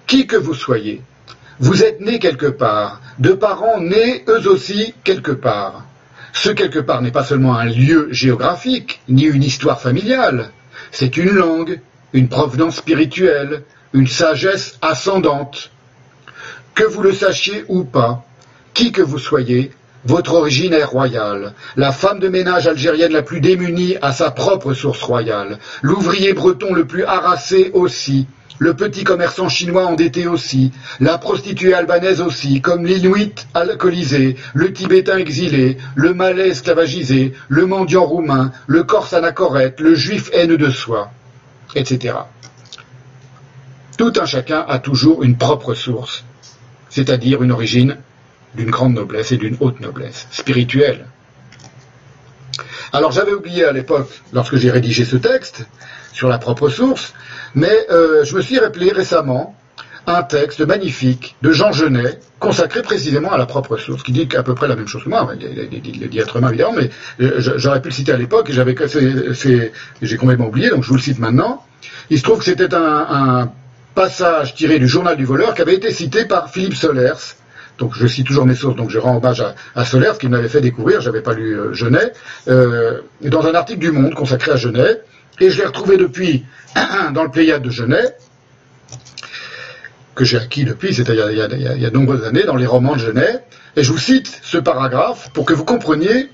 Qui 0.07 0.27
que 0.27 0.37
vous 0.37 0.55
soyez, 0.55 1.03
vous 1.59 1.83
êtes 1.83 2.01
né 2.01 2.19
quelque 2.19 2.47
part, 2.47 3.01
de 3.19 3.33
parents 3.33 3.81
nés 3.81 4.25
eux 4.29 4.49
aussi 4.49 4.95
quelque 5.05 5.33
part. 5.33 5.85
Ce 6.33 6.51
quelque 6.51 6.81
part 6.81 7.01
n'est 7.01 7.13
pas 7.13 7.25
seulement 7.25 7.57
un 7.57 7.65
lieu 7.65 8.09
géographique, 8.11 9.01
ni 9.09 9.23
une 9.23 9.43
histoire 9.43 9.81
familiale, 9.81 10.51
c'est 10.91 11.17
une 11.17 11.31
langue, 11.31 11.81
une 12.13 12.29
provenance 12.29 12.77
spirituelle, 12.77 13.63
une 13.95 14.09
sagesse 14.09 14.77
ascendante. 14.83 15.71
Que 16.75 16.85
vous 16.85 17.01
le 17.01 17.13
sachiez 17.13 17.65
ou 17.69 17.85
pas, 17.85 18.25
qui 18.75 18.91
que 18.91 19.01
vous 19.01 19.21
soyez, 19.21 19.71
votre 20.05 20.35
origine 20.35 20.75
est 20.75 20.85
royale. 20.85 21.55
La 21.77 21.93
femme 21.93 22.19
de 22.19 22.29
ménage 22.29 22.67
algérienne 22.67 23.13
la 23.13 23.23
plus 23.23 23.41
démunie 23.41 23.97
a 24.03 24.13
sa 24.13 24.33
propre 24.33 24.75
source 24.75 25.03
royale. 25.03 25.59
L'ouvrier 25.81 26.35
breton 26.35 26.75
le 26.75 26.85
plus 26.85 27.05
harassé 27.05 27.71
aussi. 27.73 28.27
Le 28.59 28.75
petit 28.75 29.05
commerçant 29.05 29.49
chinois 29.49 29.87
endetté 29.87 30.27
aussi, 30.29 30.73
la 31.01 31.19
prostituée 31.19 31.75
albanaise 31.75 32.21
aussi, 32.21 32.61
comme 32.61 32.87
l'Inuit 32.87 33.47
alcoolisé, 33.53 34.37
le 34.55 34.73
Tibétain 34.73 35.19
exilé, 35.19 35.79
le 35.97 36.15
Malais 36.15 36.51
esclavagisé, 36.51 37.33
le 37.49 37.67
mendiant 37.67 38.05
roumain, 38.05 38.53
le 38.67 38.85
Corse 38.85 39.13
anachorète, 39.13 39.81
le 39.81 39.97
Juif 39.97 40.31
haine 40.33 40.57
de 40.57 40.71
soi, 40.71 41.11
etc. 41.75 42.15
Tout 43.97 44.13
un 44.21 44.27
chacun 44.27 44.65
a 44.67 44.79
toujours 44.79 45.23
une 45.23 45.37
propre 45.37 45.75
source, 45.75 46.25
c'est-à-dire 46.89 47.43
une 47.43 47.53
origine 47.53 47.97
d'une 48.55 48.71
grande 48.71 48.95
noblesse 48.95 49.33
et 49.33 49.37
d'une 49.37 49.57
haute 49.61 49.81
noblesse, 49.81 50.27
spirituelle. 50.31 51.07
Alors 52.93 53.13
j'avais 53.13 53.33
oublié 53.33 53.65
à 53.65 53.73
l'époque, 53.73 54.09
lorsque 54.33 54.57
j'ai 54.57 54.71
rédigé 54.71 55.05
ce 55.05 55.17
texte, 55.17 55.67
sur 56.13 56.29
la 56.29 56.39
propre 56.39 56.69
source, 56.69 57.13
mais 57.55 57.87
euh, 57.91 58.25
je 58.25 58.37
me 58.37 58.41
suis 58.41 58.59
rappelé 58.59 58.93
récemment 58.93 59.57
un 60.07 60.23
texte 60.23 60.61
magnifique 60.61 61.35
de 61.43 61.51
Jean 61.51 61.73
Genet, 61.73 62.21
consacré 62.39 62.83
précisément 62.83 63.33
à 63.33 63.39
la 63.39 63.47
propre 63.47 63.77
source, 63.77 64.03
qui 64.03 64.13
dit 64.13 64.29
à 64.37 64.43
peu 64.43 64.55
près 64.55 64.69
la 64.69 64.77
même 64.77 64.87
chose 64.87 65.03
que 65.03 65.09
moi. 65.09 65.29
Il, 65.41 66.01
le 66.01 66.09
dit 66.09 66.21
autrement 66.21 66.49
évidemment, 66.49 66.75
mais 66.75 66.91
euh, 67.21 67.41
j'aurais 67.57 67.81
pu 67.81 67.89
le 67.89 67.95
citer 67.95 68.13
à 68.13 68.17
l'époque 68.17 68.51
et 68.51 68.53
j'avais 68.53 68.75
j'ai 70.03 70.17
complètement 70.17 70.47
oublié, 70.47 70.71
donc 70.71 70.83
je 70.83 70.89
vous 70.89 70.97
le 70.97 71.01
cite 71.01 71.19
maintenant. 71.19 71.65
Il 72.11 72.19
se 72.19 72.23
trouve 72.23 72.39
que 72.39 72.45
c'était 72.45 72.75
un, 72.75 73.51
passage 73.95 74.55
tiré 74.55 74.79
du 74.79 74.89
journal 74.89 75.17
du 75.17 75.25
voleur 75.25 75.55
qui 75.55 75.63
avait 75.63 75.75
été 75.75 75.93
cité 75.93 76.25
par 76.25 76.51
Philippe 76.51 76.75
Solers. 76.75 77.37
Donc 77.79 77.93
je 77.97 78.07
cite 78.07 78.27
toujours 78.27 78.47
mes 78.47 78.55
sources, 78.55 78.77
donc 78.77 78.91
je 78.91 78.99
rends 78.99 79.17
hommage 79.17 79.45
à, 79.75 79.85
Solers 79.85 80.19
qui 80.21 80.29
m'avait 80.29 80.49
fait 80.49 80.61
découvrir, 80.61 81.01
j'avais 81.01 81.23
pas 81.23 81.35
lu 81.35 81.59
euh, 81.59 81.73
Genet, 81.73 82.13
dans 82.47 83.47
un 83.47 83.55
article 83.55 83.81
du 83.81 83.91
Monde 83.91 84.15
consacré 84.15 84.53
à 84.53 84.57
Genet, 84.57 85.01
et 85.41 85.51
je 85.51 85.59
l'ai 85.59 85.67
retrouvé 85.67 85.97
depuis 85.97 86.45
dans 87.13 87.25
le 87.25 87.31
Pléiade 87.31 87.63
de 87.63 87.71
Genet, 87.71 88.17
que 90.15 90.25
j'ai 90.25 90.39
acquis 90.39 90.65
depuis, 90.65 90.95
c'est-à-dire 90.95 91.31
il, 91.31 91.59
il, 91.59 91.83
y 91.83 91.87
a 91.87 91.91
de 91.91 91.95
nombreuses 91.95 92.25
années, 92.25 92.45
dans 92.45 92.55
les 92.55 92.67
romans 92.67 92.95
de 92.95 93.01
Genet, 93.01 93.43
et 93.77 93.83
je 93.83 93.91
vous 93.91 93.99
cite 93.99 94.41
ce 94.43 94.59
paragraphe 94.59 95.31
pour 95.33 95.45
que 95.45 95.53
vous 95.53 95.65
compreniez 95.65 96.31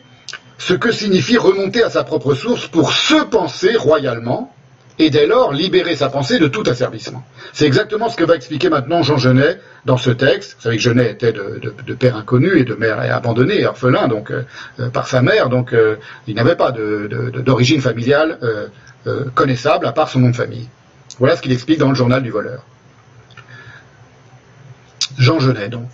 ce 0.58 0.74
que 0.74 0.92
signifie 0.92 1.38
remonter 1.38 1.82
à 1.82 1.88
sa 1.88 2.04
propre 2.04 2.34
source 2.34 2.66
pour 2.66 2.92
se 2.92 3.24
penser 3.24 3.76
royalement, 3.76 4.54
et 5.00 5.10
dès 5.10 5.26
lors 5.26 5.52
libérer 5.52 5.96
sa 5.96 6.10
pensée 6.10 6.38
de 6.38 6.46
tout 6.46 6.62
asservissement. 6.66 7.24
C'est 7.52 7.66
exactement 7.66 8.08
ce 8.08 8.16
que 8.16 8.24
va 8.24 8.36
expliquer 8.36 8.68
maintenant 8.68 9.02
Jean 9.02 9.16
Genet 9.16 9.58
dans 9.86 9.96
ce 9.96 10.10
texte. 10.10 10.56
Vous 10.56 10.62
savez 10.62 10.76
que 10.76 10.82
Genet 10.82 11.10
était 11.10 11.32
de, 11.32 11.94
père 11.94 12.16
inconnu 12.16 12.58
et 12.58 12.64
de 12.64 12.74
mère 12.74 13.00
abandonnée, 13.00 13.66
orphelin 13.66 14.08
donc 14.08 14.30
euh, 14.30 14.42
euh, 14.78 14.90
par 14.90 15.06
sa 15.06 15.22
mère, 15.22 15.48
donc 15.48 15.72
euh, 15.72 15.96
il 16.26 16.34
n'avait 16.34 16.54
pas 16.54 16.70
d'origine 16.72 17.80
familiale 17.80 18.38
connaissable 19.34 19.86
à 19.86 19.92
part 19.92 20.10
son 20.10 20.20
nom 20.20 20.28
de 20.28 20.36
famille. 20.36 20.68
Voilà 21.18 21.34
ce 21.34 21.40
qu'il 21.40 21.52
explique 21.52 21.78
dans 21.78 21.88
le 21.88 21.94
journal 21.94 22.22
du 22.22 22.30
voleur. 22.30 22.62
Jean 25.18 25.40
Genet 25.40 25.70
donc. 25.70 25.88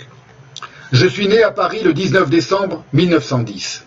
Je 0.93 1.07
suis 1.07 1.29
né 1.29 1.43
à 1.43 1.51
Paris 1.51 1.83
le 1.85 1.93
19 1.93 2.29
décembre 2.31 2.85
1910. 2.93 3.85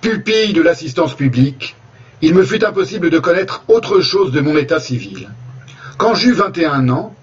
Pupille 0.00 0.52
de 0.52 0.62
l'assistance 0.62 1.14
publique, 1.14 1.76
il 2.20 2.34
me 2.34 2.44
fut 2.44 2.64
impossible 2.64 3.10
de 3.10 3.18
connaître 3.18 3.62
autre 3.68 4.00
chose 4.00 4.32
de 4.32 4.40
mon 4.40 4.56
état 4.56 4.80
civil. 4.80 5.28
Quand 5.98 6.14
j'eus 6.14 6.32
21 6.32 6.88
ans, 6.88 7.14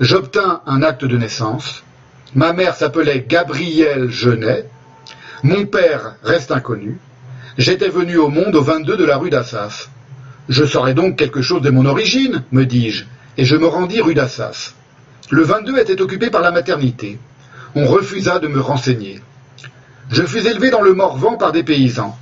j'obtins 0.00 0.60
un 0.66 0.82
acte 0.82 1.04
de 1.04 1.16
naissance. 1.16 1.82
Ma 2.34 2.52
mère 2.52 2.74
s'appelait 2.74 3.24
Gabrielle 3.26 4.10
Genet. 4.10 4.68
Mon 5.42 5.66
père 5.66 6.16
reste 6.22 6.52
inconnu. 6.52 6.98
J'étais 7.56 7.88
venu 7.88 8.16
au 8.16 8.28
monde 8.28 8.56
au 8.56 8.62
22 8.62 8.96
de 8.96 9.04
la 9.04 9.16
rue 9.16 9.30
d'Assas. 9.30 9.88
Je 10.48 10.64
saurais 10.64 10.94
donc 10.94 11.16
quelque 11.16 11.40
chose 11.40 11.62
de 11.62 11.70
mon 11.70 11.86
origine, 11.86 12.42
me 12.52 12.66
dis-je, 12.66 13.04
et 13.38 13.44
je 13.44 13.56
me 13.56 13.66
rendis 13.66 14.00
rue 14.00 14.14
d'Assas. 14.14 14.74
Le 15.30 15.42
22 15.42 15.78
était 15.78 16.02
occupé 16.02 16.28
par 16.28 16.42
la 16.42 16.50
maternité. 16.50 17.18
On 17.74 17.86
refusa 17.86 18.38
de 18.40 18.48
me 18.48 18.60
renseigner. 18.60 19.20
Je 20.10 20.22
fus 20.22 20.46
élevé 20.46 20.70
dans 20.70 20.82
le 20.82 20.92
Morvan 20.92 21.36
par 21.36 21.52
des 21.52 21.62
paysans. 21.62 22.18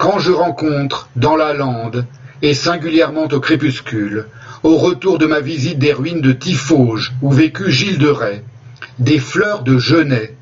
Quand 0.00 0.18
je 0.18 0.32
rencontre, 0.32 1.10
dans 1.14 1.36
la 1.36 1.52
lande, 1.52 2.06
et 2.40 2.54
singulièrement 2.54 3.26
au 3.26 3.38
crépuscule, 3.38 4.28
au 4.62 4.78
retour 4.78 5.18
de 5.18 5.26
ma 5.26 5.40
visite 5.40 5.78
des 5.78 5.92
ruines 5.92 6.22
de 6.22 6.32
Tifauge, 6.32 7.12
où 7.20 7.30
vécut 7.30 7.70
Gilles 7.70 7.98
de 7.98 8.08
Rais, 8.08 8.42
des 8.98 9.18
fleurs 9.18 9.62
de 9.62 9.76
genêt, 9.76 10.34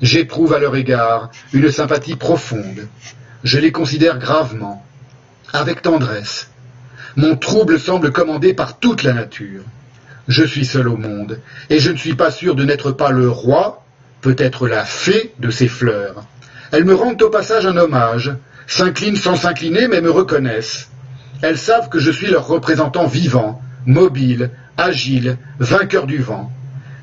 j'éprouve 0.00 0.54
à 0.54 0.60
leur 0.60 0.76
égard 0.76 1.32
une 1.52 1.72
sympathie 1.72 2.14
profonde. 2.14 2.86
Je 3.42 3.58
les 3.58 3.72
considère 3.72 4.20
gravement, 4.20 4.86
avec 5.52 5.82
tendresse. 5.82 6.48
Mon 7.16 7.34
trouble 7.34 7.80
semble 7.80 8.12
commandé 8.12 8.54
par 8.54 8.78
toute 8.78 9.02
la 9.02 9.12
nature. 9.12 9.64
Je 10.28 10.44
suis 10.44 10.64
seul 10.64 10.86
au 10.86 10.96
monde, 10.96 11.40
et 11.68 11.80
je 11.80 11.90
ne 11.90 11.96
suis 11.96 12.14
pas 12.14 12.30
sûr 12.30 12.54
de 12.54 12.64
n'être 12.64 12.92
pas 12.92 13.10
le 13.10 13.28
roi, 13.28 13.82
peut-être 14.20 14.68
la 14.68 14.84
fée 14.84 15.34
de 15.40 15.50
ces 15.50 15.66
fleurs. 15.66 16.22
Elles 16.70 16.84
me 16.84 16.94
rendent 16.94 17.20
au 17.20 17.30
passage 17.30 17.66
un 17.66 17.76
hommage, 17.76 18.32
s'inclinent 18.70 19.16
sans 19.16 19.34
s'incliner, 19.34 19.88
mais 19.88 20.00
me 20.00 20.10
reconnaissent. 20.10 20.88
Elles 21.42 21.58
savent 21.58 21.88
que 21.88 21.98
je 21.98 22.12
suis 22.12 22.28
leur 22.28 22.46
représentant 22.46 23.06
vivant, 23.06 23.60
mobile, 23.84 24.50
agile, 24.76 25.38
vainqueur 25.58 26.06
du 26.06 26.18
vent. 26.18 26.52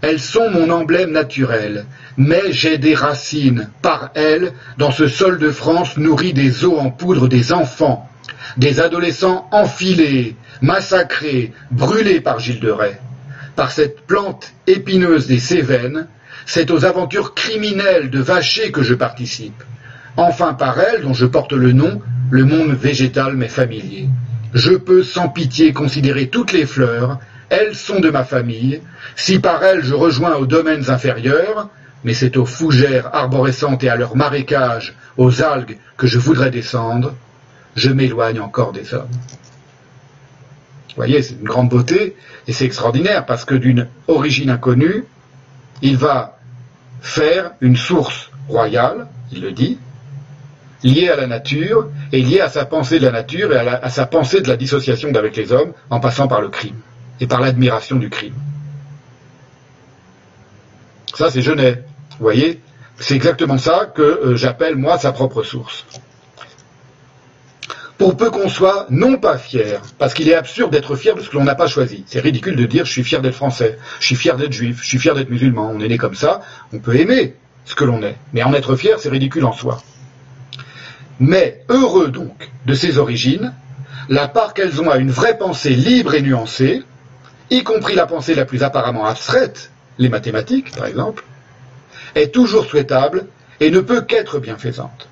Elles 0.01 0.19
sont 0.19 0.49
mon 0.49 0.69
emblème 0.69 1.11
naturel, 1.11 1.85
mais 2.15 2.51
j'ai 2.51 2.77
des 2.77 2.95
racines, 2.95 3.69
par 3.81 4.11
elles, 4.15 4.53
dans 4.77 4.91
ce 4.91 5.07
sol 5.07 5.39
de 5.39 5.51
France 5.51 5.97
nourri 5.97 6.33
des 6.33 6.63
eaux 6.63 6.77
en 6.77 6.89
poudre 6.89 7.27
des 7.27 7.51
enfants, 7.51 8.07
des 8.55 8.79
adolescents 8.79 9.49
enfilés, 9.51 10.37
massacrés, 10.61 11.51
brûlés 11.71 12.21
par 12.21 12.39
Gilles 12.39 12.61
de 12.61 12.69
Rais. 12.69 13.01
Par 13.57 13.71
cette 13.71 14.01
plante 14.01 14.53
épineuse 14.67 15.27
des 15.27 15.39
Cévennes, 15.39 16.07
c'est 16.45 16.71
aux 16.71 16.85
aventures 16.85 17.33
criminelles 17.33 18.09
de 18.09 18.19
Vacher 18.19 18.71
que 18.71 18.83
je 18.83 18.93
participe. 18.93 19.63
Enfin 20.17 20.53
par 20.53 20.79
elle, 20.79 21.03
dont 21.03 21.13
je 21.13 21.25
porte 21.25 21.53
le 21.53 21.71
nom, 21.71 22.01
le 22.31 22.43
monde 22.43 22.71
végétal 22.71 23.35
m'est 23.35 23.47
familier. 23.47 24.09
Je 24.53 24.73
peux 24.73 25.03
sans 25.03 25.29
pitié 25.29 25.73
considérer 25.73 26.27
toutes 26.27 26.51
les 26.51 26.65
fleurs, 26.65 27.19
elles 27.49 27.75
sont 27.75 27.99
de 27.99 28.09
ma 28.09 28.23
famille. 28.23 28.81
Si 29.15 29.39
par 29.39 29.63
elles 29.63 29.83
je 29.83 29.93
rejoins 29.93 30.35
aux 30.35 30.45
domaines 30.45 30.89
inférieurs, 30.89 31.69
mais 32.03 32.13
c'est 32.13 32.37
aux 32.37 32.45
fougères 32.45 33.13
arborescentes 33.13 33.83
et 33.83 33.89
à 33.89 33.95
leurs 33.95 34.15
marécages, 34.15 34.95
aux 35.17 35.41
algues 35.41 35.77
que 35.97 36.07
je 36.07 36.19
voudrais 36.19 36.51
descendre, 36.51 37.13
je 37.75 37.89
m'éloigne 37.89 38.39
encore 38.39 38.71
des 38.71 38.93
hommes. 38.93 39.07
Vous 40.89 41.03
voyez, 41.03 41.21
c'est 41.21 41.35
une 41.35 41.43
grande 41.43 41.69
beauté, 41.69 42.15
et 42.47 42.53
c'est 42.53 42.65
extraordinaire, 42.65 43.25
parce 43.25 43.45
que 43.45 43.53
d'une 43.53 43.87
origine 44.07 44.49
inconnue, 44.49 45.03
il 45.83 45.95
va 45.95 46.39
faire 47.01 47.51
une 47.61 47.77
source 47.77 48.31
royale, 48.47 49.07
il 49.31 49.41
le 49.41 49.51
dit, 49.51 49.77
lié 50.83 51.09
à 51.09 51.15
la 51.15 51.27
nature 51.27 51.89
et 52.11 52.21
lié 52.21 52.41
à 52.41 52.49
sa 52.49 52.65
pensée 52.65 52.99
de 52.99 53.05
la 53.05 53.11
nature 53.11 53.53
et 53.53 53.57
à, 53.57 53.89
sa 53.89 54.05
pensée 54.05 54.41
de 54.41 54.47
la 54.47 54.57
dissociation 54.57 55.11
d'avec 55.11 55.35
les 55.35 55.51
hommes 55.51 55.73
en 55.89 55.99
passant 55.99 56.27
par 56.27 56.41
le 56.41 56.49
crime 56.49 56.75
et 57.19 57.27
par 57.27 57.41
l'admiration 57.41 57.95
du 57.97 58.09
crime. 58.09 58.35
Ça, 61.15 61.31
c'est 61.31 61.41
Genet. 61.41 61.83
Vous 62.11 62.23
voyez 62.23 62.61
C'est 62.99 63.15
exactement 63.15 63.57
ça 63.57 63.91
que 63.93 64.01
euh, 64.01 64.35
j'appelle, 64.35 64.75
moi, 64.75 64.99
sa 64.99 65.11
propre 65.11 65.41
source. 65.41 65.85
Pour 67.97 68.15
peu 68.15 68.29
qu'on 68.29 68.47
soit 68.47 68.85
non 68.91 69.17
pas 69.17 69.39
fier, 69.39 69.81
parce 69.97 70.13
qu'il 70.13 70.29
est 70.29 70.35
absurde 70.35 70.71
d'être 70.71 70.95
fier 70.95 71.15
de 71.15 71.21
ce 71.21 71.29
que 71.29 71.37
l'on 71.37 71.43
n'a 71.43 71.55
pas 71.55 71.65
choisi. 71.65 72.03
C'est 72.05 72.19
ridicule 72.19 72.55
de 72.55 72.65
dire 72.67 72.85
je 72.85 72.91
suis 72.91 73.03
fier 73.03 73.21
d'être 73.23 73.33
français, 73.33 73.79
je 73.99 74.05
suis 74.05 74.15
fier 74.15 74.37
d'être 74.37 74.51
juif, 74.51 74.81
je 74.83 74.87
suis 74.87 74.99
fier 74.99 75.15
d'être 75.15 75.31
musulman. 75.31 75.71
On 75.73 75.79
est 75.79 75.87
né 75.87 75.97
comme 75.97 76.13
ça, 76.13 76.41
on 76.71 76.77
peut 76.77 76.95
aimer 76.95 77.35
ce 77.65 77.73
que 77.73 77.83
l'on 77.83 78.03
est. 78.03 78.15
Mais 78.33 78.43
en 78.43 78.53
être 78.53 78.75
fier, 78.75 78.99
c'est 78.99 79.09
ridicule 79.09 79.45
en 79.45 79.53
soi 79.53 79.81
mais 81.19 81.63
heureux 81.69 82.09
donc 82.09 82.49
de 82.65 82.73
ces 82.73 82.97
origines, 82.97 83.53
la 84.09 84.27
part 84.27 84.53
qu'elles 84.53 84.81
ont 84.81 84.89
à 84.89 84.97
une 84.97 85.11
vraie 85.11 85.37
pensée 85.37 85.71
libre 85.71 86.13
et 86.13 86.21
nuancée, 86.21 86.83
y 87.49 87.63
compris 87.63 87.95
la 87.95 88.05
pensée 88.05 88.35
la 88.35 88.45
plus 88.45 88.63
apparemment 88.63 89.05
abstraite, 89.05 89.71
les 89.97 90.09
mathématiques 90.09 90.75
par 90.75 90.85
exemple, 90.85 91.23
est 92.15 92.33
toujours 92.33 92.65
souhaitable 92.65 93.27
et 93.59 93.71
ne 93.71 93.79
peut 93.79 94.01
qu'être 94.01 94.39
bienfaisante. 94.39 95.09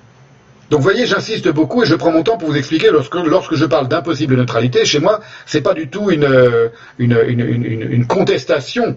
Donc 0.70 0.80
voyez, 0.80 1.06
j'insiste 1.06 1.48
beaucoup 1.48 1.82
et 1.84 1.86
je 1.86 1.94
prends 1.94 2.10
mon 2.10 2.24
temps 2.24 2.38
pour 2.38 2.48
vous 2.48 2.56
expliquer 2.56 2.90
lorsque, 2.90 3.54
je 3.54 3.64
parle 3.64 3.86
d'impossible 3.86 4.36
neutralité, 4.36 4.84
chez 4.84 4.98
moi, 4.98 5.20
ce 5.46 5.58
n'est 5.58 5.62
pas 5.62 5.74
du 5.74 5.88
tout 5.88 6.10
une, 6.10 6.70
une, 6.98 7.14
une 7.14 8.06
contestation 8.06 8.96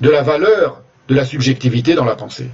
de 0.00 0.10
la 0.10 0.22
valeur 0.22 0.82
de 1.08 1.14
la 1.14 1.24
subjectivité 1.24 1.94
dans 1.94 2.04
la 2.04 2.14
pensée. 2.14 2.48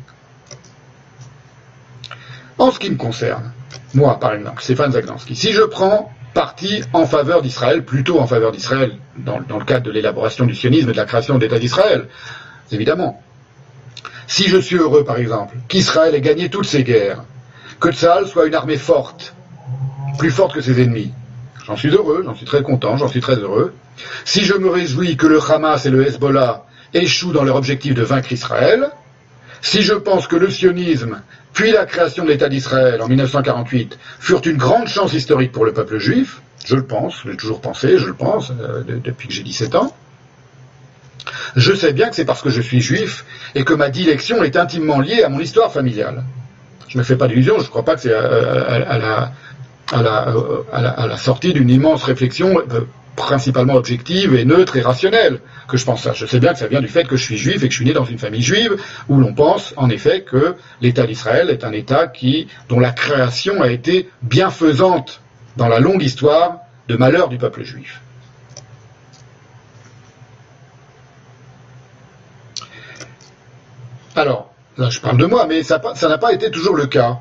En 2.59 2.73
ce 2.73 2.79
qui 2.79 2.91
me 2.91 2.97
concerne, 2.97 3.53
moi 3.95 4.19
par 4.19 4.35
exemple, 4.35 4.63
Stéphane 4.63 4.93
Zagnansky, 4.93 5.37
si 5.37 5.53
je 5.53 5.63
prends 5.63 6.13
parti 6.35 6.83
en 6.93 7.07
faveur 7.07 7.43
d'Israël, 7.43 7.85
plutôt 7.85 8.21
en 8.21 8.27
faveur 8.27 8.53
d'Israël, 8.53 8.97
dans, 9.17 9.39
le 9.39 9.65
cadre 9.65 9.87
de 9.87 9.91
l'élaboration 9.91 10.45
du 10.45 10.55
sionisme 10.55 10.89
et 10.89 10.93
de 10.93 10.97
la 10.97 11.05
création 11.05 11.37
de 11.37 11.41
l'État 11.41 11.59
d'Israël, 11.59 12.07
évidemment. 12.71 13.23
Si 14.27 14.49
je 14.49 14.59
suis 14.59 14.77
heureux, 14.77 15.05
par 15.05 15.17
exemple, 15.17 15.57
qu'Israël 15.69 16.15
ait 16.15 16.21
gagné 16.21 16.51
toutes 16.51 16.67
ses 16.67 16.85
guerres, 16.85 17.25
que 17.81 17.91
Tzal 17.91 18.27
soit 18.27 18.47
une 18.47 18.55
armée 18.55 18.77
forte, 18.77 19.35
plus 20.19 20.31
forte 20.31 20.55
que 20.55 20.61
ses 20.61 20.83
ennemis, 20.83 21.13
j'en 21.67 21.77
suis 21.77 21.89
heureux, 21.89 22.23
j'en 22.25 22.35
suis 22.35 22.47
très 22.47 22.63
content, 22.63 22.97
j'en 22.97 23.09
suis 23.09 23.21
très 23.21 23.37
heureux. 23.37 23.75
Si 24.25 24.45
je 24.45 24.55
me 24.55 24.69
réjouis 24.69 25.17
que 25.17 25.27
le 25.27 25.41
Hamas 25.41 25.87
et 25.87 25.91
le 25.91 26.07
Hezbollah 26.07 26.65
échouent 26.95 27.33
dans 27.33 27.45
leur 27.45 27.57
objectif 27.57 27.95
de 27.95 28.03
vaincre 28.03 28.33
Israël, 28.33 28.91
si 29.63 29.83
je 29.83 29.95
pense 29.95 30.27
que 30.27 30.37
le 30.37 30.51
sionisme, 30.51 31.21
puis 31.53 31.73
la 31.73 31.87
création 31.87 32.25
de 32.25 32.31
l'État 32.31 32.49
d'Israël 32.49 33.01
en 33.03 33.09
1948, 33.09 33.99
furent 34.21 34.47
une 34.47 34.57
grande 34.57 34.89
chance 34.89 35.13
historique 35.13 35.53
pour 35.53 35.65
le 35.65 35.73
peuple 35.73 35.99
juif, 35.99 36.41
je 36.65 36.77
le 36.77 36.85
pense, 36.85 37.23
je 37.25 37.31
l'ai 37.31 37.37
toujours 37.37 37.61
pensé, 37.61 37.99
je 37.99 38.07
le 38.07 38.15
pense, 38.15 38.51
euh, 38.51 38.83
depuis 38.87 39.29
que 39.29 39.35
j'ai 39.35 39.43
17 39.43 39.75
ans, 39.75 39.95
je 41.57 41.73
sais 41.75 41.93
bien 41.93 42.09
que 42.09 42.15
c'est 42.15 42.25
parce 42.25 42.43
que 42.43 42.51
je 42.51 42.61
suis 42.61 42.81
juif 42.81 43.25
et 43.55 43.65
que 43.65 43.75
ma 43.75 43.91
dilection 43.91 44.43
est 44.43 44.57
intimement 44.57 45.01
liée 45.01 45.23
à 45.23 45.29
mon 45.29 45.41
histoire 45.41 45.73
familiale. 45.73 46.25
Je 46.89 46.97
ne 46.97 47.03
me 47.03 47.05
fais 47.05 47.17
pas 47.17 47.29
d'illusions, 47.29 47.59
je 47.59 47.65
ne 47.65 47.69
crois 47.69 47.85
pas 47.85 47.97
que 47.97 48.03
c'est 48.03 48.15
à, 48.15 48.99
la, 48.99 49.33
à, 49.93 51.07
la, 51.07 51.17
sortie 51.17 51.53
d'une 51.53 51.71
immense 51.71 52.05
réflexion 52.05 52.59
euh, 52.59 52.81
principalement 53.19 53.75
objective 53.75 54.35
et 54.35 54.45
neutre 54.45 54.77
et 54.77 54.81
rationnelle 54.81 55.41
que 55.69 55.77
je 55.77 55.85
pense 55.85 56.03
ça. 56.03 56.13
Je 56.15 56.25
sais 56.25 56.41
bien 56.41 56.53
que 56.53 56.59
ça 56.59 56.69
vient 56.69 56.81
du 56.81 56.89
fait 56.89 57.05
que 57.05 57.17
je 57.17 57.23
suis 57.23 57.37
juif 57.37 57.63
et 57.63 57.69
que 57.69 57.73
je 57.73 57.77
suis 57.77 57.85
né 57.85 57.93
dans 57.93 58.05
une 58.05 58.19
famille 58.19 58.43
juive 58.43 58.77
où 59.09 59.19
l'on 59.19 59.35
pense 59.35 59.75
en 59.77 59.91
effet 59.91 60.23
que 60.23 60.55
l'État 60.81 61.07
d'Israël 61.07 61.51
est 61.51 61.65
un 61.65 61.73
État 61.73 62.11
dont 62.69 62.81
la 62.81 62.93
création 62.93 63.61
a 63.61 63.69
été 63.69 64.09
bienfaisante 64.23 65.21
dans 65.57 65.69
la 65.69 65.81
longue 65.81 66.03
histoire 66.03 66.61
de 66.89 66.97
malheur 66.97 67.29
du 67.29 67.37
peuple 67.37 67.65
juif. 67.65 68.01
Alors, 74.17 74.53
là 74.77 74.89
je 74.91 75.01
parle 75.01 75.19
de 75.19 75.27
moi, 75.27 75.47
mais 75.47 75.63
ça 75.63 75.81
n'a 75.81 76.19
pas 76.19 76.33
été 76.33 76.51
toujours 76.51 76.75
le 76.75 76.87
cas 76.87 77.21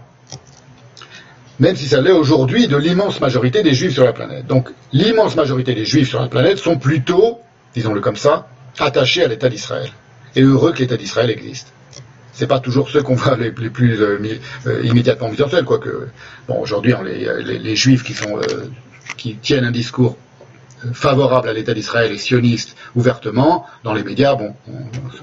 même 1.59 1.75
si 1.75 1.87
ça 1.87 2.01
l'est 2.01 2.11
aujourd'hui, 2.11 2.67
de 2.67 2.77
l'immense 2.77 3.19
majorité 3.19 3.63
des 3.63 3.73
juifs 3.73 3.93
sur 3.93 4.03
la 4.03 4.13
planète. 4.13 4.45
Donc 4.47 4.69
l'immense 4.93 5.35
majorité 5.35 5.73
des 5.73 5.85
juifs 5.85 6.09
sur 6.09 6.21
la 6.21 6.27
planète 6.27 6.57
sont 6.57 6.77
plutôt, 6.77 7.39
disons-le 7.73 8.01
comme 8.01 8.15
ça, 8.15 8.47
attachés 8.79 9.23
à 9.23 9.27
l'État 9.27 9.49
d'Israël. 9.49 9.89
Et 10.35 10.41
heureux 10.41 10.71
que 10.71 10.79
l'État 10.79 10.97
d'Israël 10.97 11.29
existe. 11.31 11.73
C'est 12.33 12.47
pas 12.47 12.59
toujours 12.59 12.89
ceux 12.89 13.01
qu'on 13.01 13.15
voit 13.15 13.35
les, 13.35 13.51
plus 13.51 13.99
euh, 13.99 14.19
euh, 14.67 14.83
immédiatement 14.83 15.31
scène, 15.49 15.65
quoique, 15.65 16.09
bon, 16.47 16.59
aujourd'hui, 16.61 16.93
les, 17.03 17.75
juifs 17.75 18.03
euh, 18.21 18.41
qui 19.17 19.35
tiennent 19.37 19.65
un 19.65 19.71
discours 19.71 20.15
favorables 20.93 21.49
à 21.49 21.53
l'État 21.53 21.73
d'Israël 21.73 22.11
et 22.11 22.17
sionistes 22.17 22.75
ouvertement, 22.95 23.65
dans 23.83 23.93
les 23.93 24.03
médias, 24.03 24.35
bon, 24.35 24.53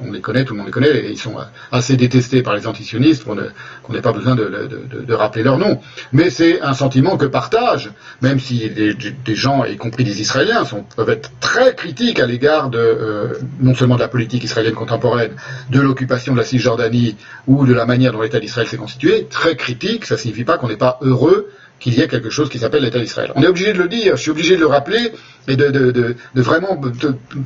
on, 0.04 0.12
les 0.12 0.20
connaît, 0.20 0.44
tout 0.44 0.54
le 0.54 0.58
monde 0.58 0.66
les 0.66 0.72
connaît, 0.72 0.96
et 0.96 1.10
ils 1.10 1.18
sont 1.18 1.36
assez 1.72 1.96
détestés 1.96 2.42
par 2.42 2.54
les 2.54 2.66
antisionistes 2.66 3.24
qu'on 3.24 3.34
n'ait 3.34 4.00
pas 4.00 4.12
besoin 4.12 4.34
de, 4.34 5.12
rappeler 5.14 5.42
leur 5.42 5.58
nom. 5.58 5.80
Mais 6.12 6.30
c'est 6.30 6.60
un 6.60 6.74
sentiment 6.74 7.16
que 7.16 7.26
partagent, 7.26 7.92
même 8.20 8.40
si 8.40 8.70
des, 8.70 9.34
gens, 9.34 9.64
y 9.64 9.76
compris 9.76 10.04
des 10.04 10.20
Israéliens, 10.20 10.64
peuvent 10.96 11.10
être 11.10 11.30
très 11.40 11.74
critiques 11.74 12.20
à 12.20 12.26
l'égard 12.26 12.70
de 12.70 12.78
euh, 12.78 13.34
non 13.60 13.74
seulement 13.74 13.96
de 13.96 14.00
la 14.00 14.08
politique 14.08 14.44
israélienne 14.44 14.74
contemporaine, 14.74 15.32
de 15.70 15.80
l'occupation 15.80 16.32
de 16.32 16.38
la 16.38 16.44
Cisjordanie 16.44 17.16
ou 17.46 17.66
de 17.66 17.74
la 17.74 17.86
manière 17.86 18.12
dont 18.12 18.20
l'État 18.20 18.40
d'Israël 18.40 18.66
s'est 18.66 18.76
constitué, 18.76 19.26
très 19.30 19.56
critiques, 19.56 20.04
ça 20.06 20.14
ne 20.14 20.20
signifie 20.20 20.44
pas 20.44 20.58
qu'on 20.58 20.68
n'est 20.68 20.76
pas 20.76 20.98
heureux 21.00 21.50
qu'il 21.80 21.94
y 21.94 22.00
ait 22.00 22.08
quelque 22.08 22.30
chose 22.30 22.48
qui 22.48 22.58
s'appelle 22.58 22.82
l'État 22.82 22.98
d'Israël. 22.98 23.32
On 23.34 23.42
est 23.42 23.46
obligé 23.46 23.72
de 23.72 23.78
le 23.78 23.88
dire, 23.88 24.16
je 24.16 24.22
suis 24.22 24.30
obligé 24.30 24.56
de 24.56 24.60
le 24.60 24.66
rappeler 24.66 25.12
et 25.48 25.56
de, 25.56 26.16
vraiment 26.34 26.80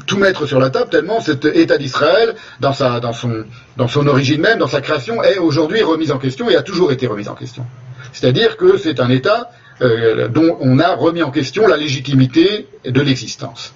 tout 0.07 0.17
mettre 0.17 0.47
sur 0.47 0.61
la 0.61 0.71
table, 0.71 0.91
tellement 0.91 1.21
cet 1.21 1.45
État 1.45 1.79
d'Israël, 1.79 2.35
dans, 2.61 2.73
dans, 3.01 3.13
son, 3.13 3.45
dans 3.77 3.89
son 3.89 4.07
origine 4.07 4.41
même, 4.41 4.59
dans 4.59 4.69
sa 4.69 4.81
création, 4.81 5.23
est 5.23 5.39
aujourd'hui 5.39 5.83
remis 5.83 6.13
en 6.13 6.19
question 6.19 6.49
et 6.49 6.57
a 6.57 6.63
toujours 6.63 6.93
été 6.93 7.07
remis 7.07 7.29
en 7.29 7.35
question. 7.35 7.67
C'est-à-dire 8.13 8.57
que 8.57 8.79
c'est 8.79 9.01
un 9.01 9.11
État 9.11 9.51
euh, 9.81 10.29
dont 10.29 10.57
on 10.61 10.79
a 10.79 10.95
remis 10.95 11.23
en 11.23 11.31
question 11.31 11.67
la 11.67 11.77
légitimité 11.77 12.67
de 12.85 13.01
l'existence. 13.01 13.75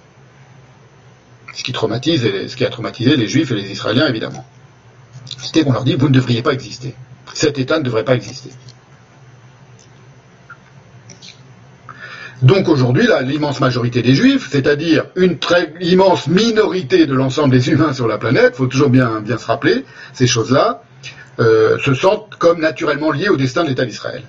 Ce 1.53 1.63
qui 1.63 1.71
traumatise, 1.71 2.47
ce 2.47 2.55
qui 2.55 2.65
a 2.65 2.69
traumatisé 2.69 3.15
les 3.15 3.27
Juifs 3.27 3.51
et 3.51 3.55
les 3.55 3.71
Israéliens, 3.71 4.07
évidemment. 4.07 4.45
C'était 5.37 5.63
qu'on 5.63 5.71
leur 5.71 5.83
dit, 5.83 5.95
vous 5.95 6.09
ne 6.09 6.13
devriez 6.13 6.41
pas 6.41 6.51
exister. 6.51 6.95
Cet 7.33 7.59
État 7.59 7.79
ne 7.79 7.83
devrait 7.83 8.05
pas 8.05 8.15
exister. 8.15 8.49
Donc 12.43 12.67
aujourd'hui, 12.67 13.07
l'immense 13.23 13.61
majorité 13.61 14.01
des 14.01 14.15
juifs, 14.15 14.49
c'est-à-dire 14.51 15.05
une 15.15 15.39
très 15.39 15.73
immense 15.79 16.27
minorité 16.27 17.05
de 17.05 17.13
l'ensemble 17.13 17.51
des 17.51 17.69
humains 17.69 17.93
sur 17.93 18.05
la 18.05 18.17
planète, 18.17 18.57
faut 18.57 18.67
toujours 18.67 18.89
bien, 18.89 19.21
bien 19.21 19.37
se 19.37 19.45
rappeler 19.45 19.85
ces 20.11 20.27
choses-là, 20.27 20.83
euh, 21.39 21.79
se 21.79 21.93
sentent 21.93 22.35
comme 22.37 22.59
naturellement 22.59 23.11
liés 23.11 23.29
au 23.29 23.37
destin 23.37 23.63
de 23.63 23.69
l'État 23.69 23.85
d'Israël. 23.85 24.23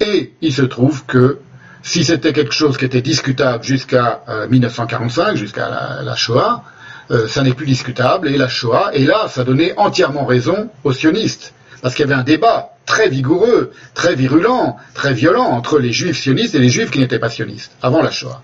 Et 0.00 0.32
il 0.40 0.52
se 0.52 0.62
trouve 0.62 1.04
que 1.04 1.38
si 1.82 2.04
c'était 2.04 2.32
quelque 2.32 2.54
chose 2.54 2.78
qui 2.78 2.86
était 2.86 3.02
discutable 3.02 3.62
jusqu'à 3.62 4.22
1945, 4.48 5.32
euh, 5.32 5.36
jusqu'à 5.36 5.68
la, 6.02 6.16
Shoah, 6.16 6.64
euh, 7.10 7.28
ça 7.28 7.42
n'est 7.42 7.52
plus 7.52 7.66
discutable, 7.66 8.28
et 8.28 8.38
la 8.38 8.48
Shoah, 8.48 8.92
et 8.94 9.04
là, 9.04 9.28
ça 9.28 9.44
donnait 9.44 9.74
entièrement 9.76 10.24
raison 10.24 10.70
aux 10.84 10.92
sionistes, 10.94 11.52
parce 11.82 11.94
qu'il 11.94 12.06
y 12.06 12.08
avait 12.10 12.18
un 12.18 12.24
débat 12.24 12.75
très 12.86 13.08
vigoureux, 13.08 13.72
très 13.94 14.14
virulent, 14.14 14.76
très 14.94 15.12
violent 15.12 15.44
entre 15.44 15.78
les 15.78 15.92
juifs 15.92 16.18
sionistes 16.18 16.54
et 16.54 16.60
les 16.60 16.70
juifs 16.70 16.90
qui 16.90 17.00
n'étaient 17.00 17.18
pas 17.18 17.28
sionistes, 17.28 17.72
avant 17.82 18.02
la 18.02 18.10
Shoah. 18.10 18.42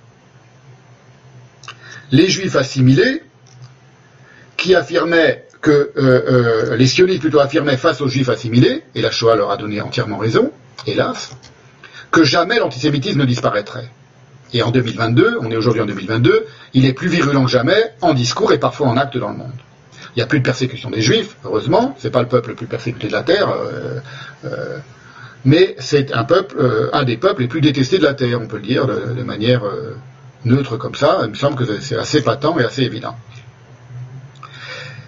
Les 2.10 2.28
juifs 2.28 2.56
assimilés, 2.56 3.22
qui 4.56 4.74
affirmaient 4.74 5.46
que 5.60 5.70
euh, 5.70 5.92
euh, 5.96 6.76
les 6.76 6.86
sionistes 6.86 7.20
plutôt 7.20 7.40
affirmaient 7.40 7.76
face 7.76 8.00
aux 8.00 8.08
juifs 8.08 8.28
assimilés, 8.28 8.82
et 8.94 9.00
la 9.00 9.10
Shoah 9.10 9.36
leur 9.36 9.50
a 9.50 9.56
donné 9.56 9.80
entièrement 9.80 10.18
raison, 10.18 10.50
hélas, 10.86 11.30
que 12.10 12.24
jamais 12.24 12.58
l'antisémitisme 12.58 13.20
ne 13.20 13.24
disparaîtrait. 13.24 13.88
Et 14.52 14.62
en 14.62 14.70
2022, 14.70 15.38
on 15.40 15.50
est 15.50 15.56
aujourd'hui 15.56 15.80
en 15.80 15.86
2022, 15.86 16.46
il 16.74 16.84
est 16.84 16.92
plus 16.92 17.08
virulent 17.08 17.44
que 17.44 17.50
jamais 17.50 17.94
en 18.02 18.12
discours 18.12 18.52
et 18.52 18.58
parfois 18.58 18.88
en 18.88 18.96
acte 18.96 19.16
dans 19.16 19.30
le 19.30 19.36
monde. 19.36 19.52
Il 20.14 20.18
n'y 20.18 20.22
a 20.22 20.26
plus 20.26 20.40
de 20.40 20.44
persécution 20.44 20.90
des 20.90 21.00
juifs, 21.00 21.36
heureusement, 21.44 21.96
c'est 21.98 22.10
pas 22.10 22.20
le 22.20 22.28
peuple 22.28 22.50
le 22.50 22.54
plus 22.54 22.66
persécuté 22.66 23.08
de 23.08 23.12
la 23.12 23.22
terre, 23.22 23.48
euh, 23.50 24.00
euh, 24.44 24.78
mais 25.46 25.74
c'est 25.78 26.12
un 26.12 26.24
peuple, 26.24 26.56
euh, 26.58 26.90
un 26.92 27.04
des 27.04 27.16
peuples 27.16 27.40
les 27.42 27.48
plus 27.48 27.62
détestés 27.62 27.98
de 27.98 28.04
la 28.04 28.12
terre, 28.12 28.38
on 28.40 28.46
peut 28.46 28.58
le 28.58 28.62
dire 28.62 28.86
de, 28.86 29.22
manière 29.22 29.62
neutre 30.44 30.76
comme 30.76 30.94
ça. 30.94 31.20
Il 31.24 31.30
me 31.30 31.34
semble 31.34 31.56
que 31.56 31.80
c'est 31.80 31.96
assez 31.96 32.20
patent 32.20 32.58
et 32.60 32.64
assez 32.64 32.82
évident. 32.82 33.16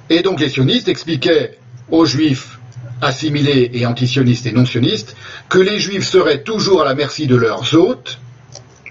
Et 0.09 0.23
donc 0.23 0.41
les 0.41 0.49
sionistes 0.49 0.89
expliquaient 0.89 1.59
aux 1.91 2.07
juifs 2.07 2.59
assimilés 3.01 3.71
et 3.75 3.87
antisionistes 3.87 4.47
et 4.47 4.53
non 4.53 4.65
sionistes 4.65 5.17
que 5.49 5.59
les 5.59 5.79
juifs 5.79 6.07
seraient 6.07 6.43
toujours 6.43 6.83
à 6.83 6.85
la 6.85 6.95
merci 6.95 7.27
de 7.27 7.37
leurs 7.37 7.75
hôtes 7.75 8.19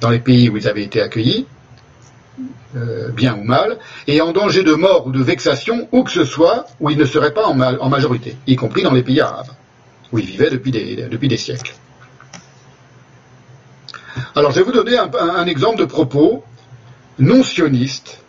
dans 0.01 0.09
les 0.09 0.19
pays 0.19 0.49
où 0.49 0.57
ils 0.57 0.67
avaient 0.67 0.83
été 0.83 1.01
accueillis, 1.01 1.47
euh, 2.75 3.09
bien 3.09 3.35
ou 3.35 3.43
mal, 3.43 3.77
et 4.07 4.19
en 4.19 4.31
danger 4.31 4.63
de 4.63 4.73
mort 4.73 5.05
ou 5.05 5.11
de 5.11 5.21
vexation 5.21 5.87
où 5.91 6.03
que 6.03 6.09
ce 6.09 6.25
soit 6.25 6.65
où 6.79 6.89
ils 6.89 6.97
ne 6.97 7.05
seraient 7.05 7.33
pas 7.33 7.45
en, 7.45 7.89
majorité, 7.89 8.35
y 8.47 8.55
compris 8.55 8.81
dans 8.81 8.91
les 8.91 9.03
pays 9.03 9.21
arabes, 9.21 9.51
où 10.11 10.17
ils 10.17 10.25
vivaient 10.25 10.49
depuis 10.49 10.71
des, 10.71 11.37
siècles. 11.37 11.75
Alors 14.35 14.49
je 14.49 14.57
vais 14.57 14.63
vous 14.63 14.71
donner 14.71 14.97
un, 14.97 15.45
exemple 15.45 15.77
de 15.77 15.85
propos 15.85 16.43
non 17.19 17.43
sioniste, 17.43 18.19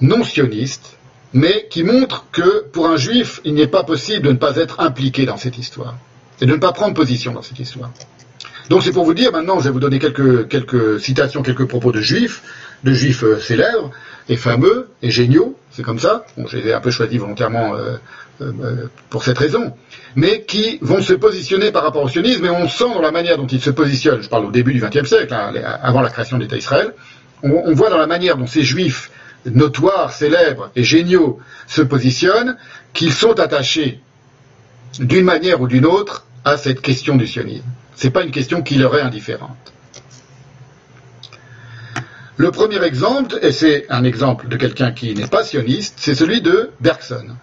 non 0.00 0.22
sioniste, 0.22 0.96
mais 1.32 1.66
qui 1.68 1.82
montre 1.82 2.26
que 2.30 2.68
pour 2.68 2.86
un 2.86 2.96
juif, 2.96 3.40
il 3.44 3.54
n'est 3.54 3.66
pas 3.66 3.82
possible 3.82 4.24
de 4.24 4.30
ne 4.30 4.38
pas 4.38 4.54
être 4.54 4.78
impliqué 4.78 5.26
dans 5.26 5.36
cette 5.36 5.58
histoire, 5.58 5.96
et 6.40 6.46
de 6.46 6.52
ne 6.52 6.58
pas 6.58 6.70
prendre 6.70 6.94
position 6.94 7.32
dans 7.32 7.42
cette 7.42 7.58
histoire. 7.58 7.90
Donc 8.70 8.82
c'est 8.82 8.92
pour 8.92 9.04
vous 9.04 9.14
dire, 9.14 9.32
maintenant 9.32 9.58
je 9.58 9.64
vais 9.64 9.70
vous 9.70 9.80
donner 9.80 9.98
quelques 9.98 11.00
citations, 11.00 11.42
quelques 11.42 11.66
propos 11.66 11.90
de 11.90 12.00
juifs, 12.00 12.42
de 12.84 12.92
juifs 12.92 13.24
euh, 13.24 13.40
célèbres 13.40 13.90
et 14.28 14.36
fameux 14.36 14.88
et 15.02 15.10
géniaux, 15.10 15.56
c'est 15.70 15.82
comme 15.82 15.98
ça, 15.98 16.24
bon, 16.36 16.46
j'ai 16.46 16.72
un 16.72 16.80
peu 16.80 16.90
choisi 16.90 17.18
volontairement 17.18 17.74
euh, 17.74 17.96
euh, 18.40 18.86
pour 19.10 19.24
cette 19.24 19.38
raison, 19.38 19.74
mais 20.14 20.44
qui 20.44 20.78
vont 20.80 21.02
se 21.02 21.12
positionner 21.14 21.72
par 21.72 21.82
rapport 21.82 22.02
au 22.02 22.08
sionisme, 22.08 22.44
et 22.44 22.50
on 22.50 22.68
sent 22.68 22.92
dans 22.94 23.02
la 23.02 23.10
manière 23.10 23.36
dont 23.36 23.46
ils 23.46 23.60
se 23.60 23.70
positionnent, 23.70 24.22
je 24.22 24.28
parle 24.28 24.46
au 24.46 24.50
début 24.50 24.72
du 24.72 24.80
XXe 24.80 25.08
siècle, 25.08 25.34
hein, 25.34 25.52
avant 25.82 26.00
la 26.00 26.10
création 26.10 26.36
de 26.36 26.42
l'État 26.42 26.56
Israël, 26.56 26.94
on, 27.42 27.74
voit 27.74 27.90
dans 27.90 27.98
la 27.98 28.06
manière 28.06 28.38
dont 28.38 28.46
ces 28.46 28.62
juifs 28.62 29.10
notoires, 29.44 30.12
célèbres 30.12 30.70
et 30.76 30.82
géniaux 30.82 31.38
se 31.66 31.82
positionnent, 31.82 32.56
qu'ils 32.94 33.12
sont 33.12 33.38
attachés 33.38 34.00
d'une 34.98 35.24
manière 35.24 35.60
ou 35.60 35.68
d'une 35.68 35.84
autre 35.84 36.26
à 36.44 36.56
cette 36.56 36.80
question 36.80 37.16
du 37.16 37.26
sionisme. 37.26 37.64
Ce 37.96 38.06
n'est 38.06 38.12
pas 38.12 38.22
une 38.22 38.30
question 38.30 38.62
qui 38.62 38.76
leur 38.76 38.96
est 38.96 39.02
indifférente. 39.02 39.74
Le 42.36 42.50
premier 42.50 42.82
exemple, 42.82 43.38
et 43.42 43.52
c'est 43.52 43.86
un 43.90 44.02
exemple 44.02 44.48
de 44.48 44.56
quelqu'un 44.56 44.90
qui 44.90 45.14
n'est 45.14 45.28
pas 45.28 45.44
sioniste, 45.44 45.94
c'est 45.98 46.16
celui 46.16 46.40
de 46.40 46.70
Bergson. 46.80 47.36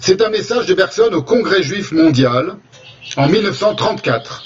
C'est 0.00 0.22
un 0.22 0.30
message 0.30 0.64
de 0.64 0.72
Bergson 0.72 1.10
au 1.12 1.22
Congrès 1.22 1.62
juif 1.62 1.92
mondial 1.92 2.56
en 3.18 3.28
1934. 3.28 4.42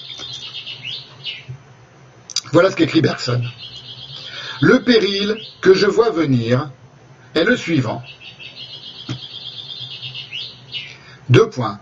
Voilà 2.50 2.72
ce 2.72 2.74
qu'écrit 2.74 3.00
Bergson. 3.00 3.42
Le 4.62 4.80
péril 4.80 5.36
que 5.60 5.74
je 5.74 5.86
vois 5.86 6.10
venir 6.10 6.70
est 7.34 7.42
le 7.42 7.56
suivant. 7.56 8.00
Deux 11.28 11.48
points. 11.48 11.80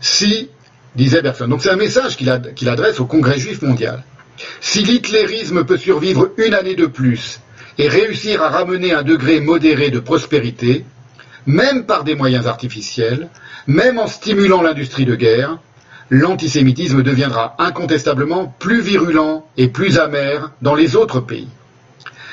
Si, 0.00 0.48
disait 0.96 1.22
Bergson, 1.22 1.46
donc 1.46 1.62
c'est 1.62 1.70
un 1.70 1.76
message 1.76 2.16
qu'il 2.16 2.68
adresse 2.68 2.98
au 2.98 3.06
Congrès 3.06 3.38
juif 3.38 3.62
mondial. 3.62 4.02
Si 4.60 4.82
l'hitlérisme 4.82 5.64
peut 5.64 5.76
survivre 5.76 6.32
une 6.36 6.54
année 6.54 6.74
de 6.74 6.86
plus 6.86 7.38
et 7.78 7.86
réussir 7.86 8.42
à 8.42 8.48
ramener 8.48 8.92
un 8.92 9.04
degré 9.04 9.38
modéré 9.38 9.90
de 9.90 10.00
prospérité, 10.00 10.84
même 11.46 11.86
par 11.86 12.02
des 12.02 12.16
moyens 12.16 12.48
artificiels, 12.48 13.28
même 13.68 14.00
en 14.00 14.08
stimulant 14.08 14.62
l'industrie 14.62 15.04
de 15.04 15.14
guerre, 15.14 15.60
l'antisémitisme 16.10 17.04
deviendra 17.04 17.54
incontestablement 17.60 18.52
plus 18.58 18.80
virulent 18.80 19.46
et 19.56 19.68
plus 19.68 20.00
amer 20.00 20.50
dans 20.60 20.74
les 20.74 20.96
autres 20.96 21.20
pays. 21.20 21.46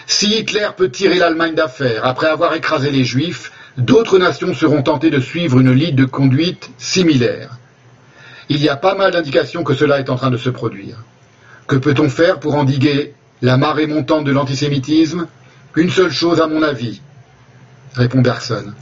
Si 0.10 0.40
Hitler 0.40 0.70
peut 0.76 0.90
tirer 0.90 1.20
l'Allemagne 1.20 1.54
d'affaire 1.54 2.06
après 2.06 2.28
avoir 2.28 2.56
écrasé 2.56 2.92
les 2.92 3.04
Juifs, 3.04 3.52
d'autres 3.78 4.18
nations 4.18 4.54
seront 4.54 4.82
tentées 4.82 5.10
de 5.10 5.20
suivre 5.20 5.60
une 5.60 5.74
ligne 5.74 5.96
de 5.96 6.06
conduite 6.06 6.70
similaire. 6.78 7.58
Il 8.48 8.64
y 8.64 8.70
a 8.70 8.78
pas 8.78 8.96
mal 8.96 9.12
d'indications 9.12 9.66
que 9.66 9.74
cela 9.74 10.00
est 10.00 10.10
en 10.10 10.16
train 10.16 10.32
de 10.32 10.38
se 10.38 10.50
produire. 10.50 11.04
Que 11.68 11.76
peut-on 11.76 12.08
faire 12.08 12.40
pour 12.40 12.56
endiguer 12.56 13.16
la 13.42 13.58
marée 13.58 13.86
montante 13.86 14.24
de 14.24 14.32
l'antisémitisme? 14.32 15.28
Une 15.76 15.90
seule 15.90 16.12
chose 16.12 16.40
à 16.40 16.48
mon 16.48 16.64
avis, 16.64 17.02
répond 17.94 18.22
Bergson. 18.22 18.74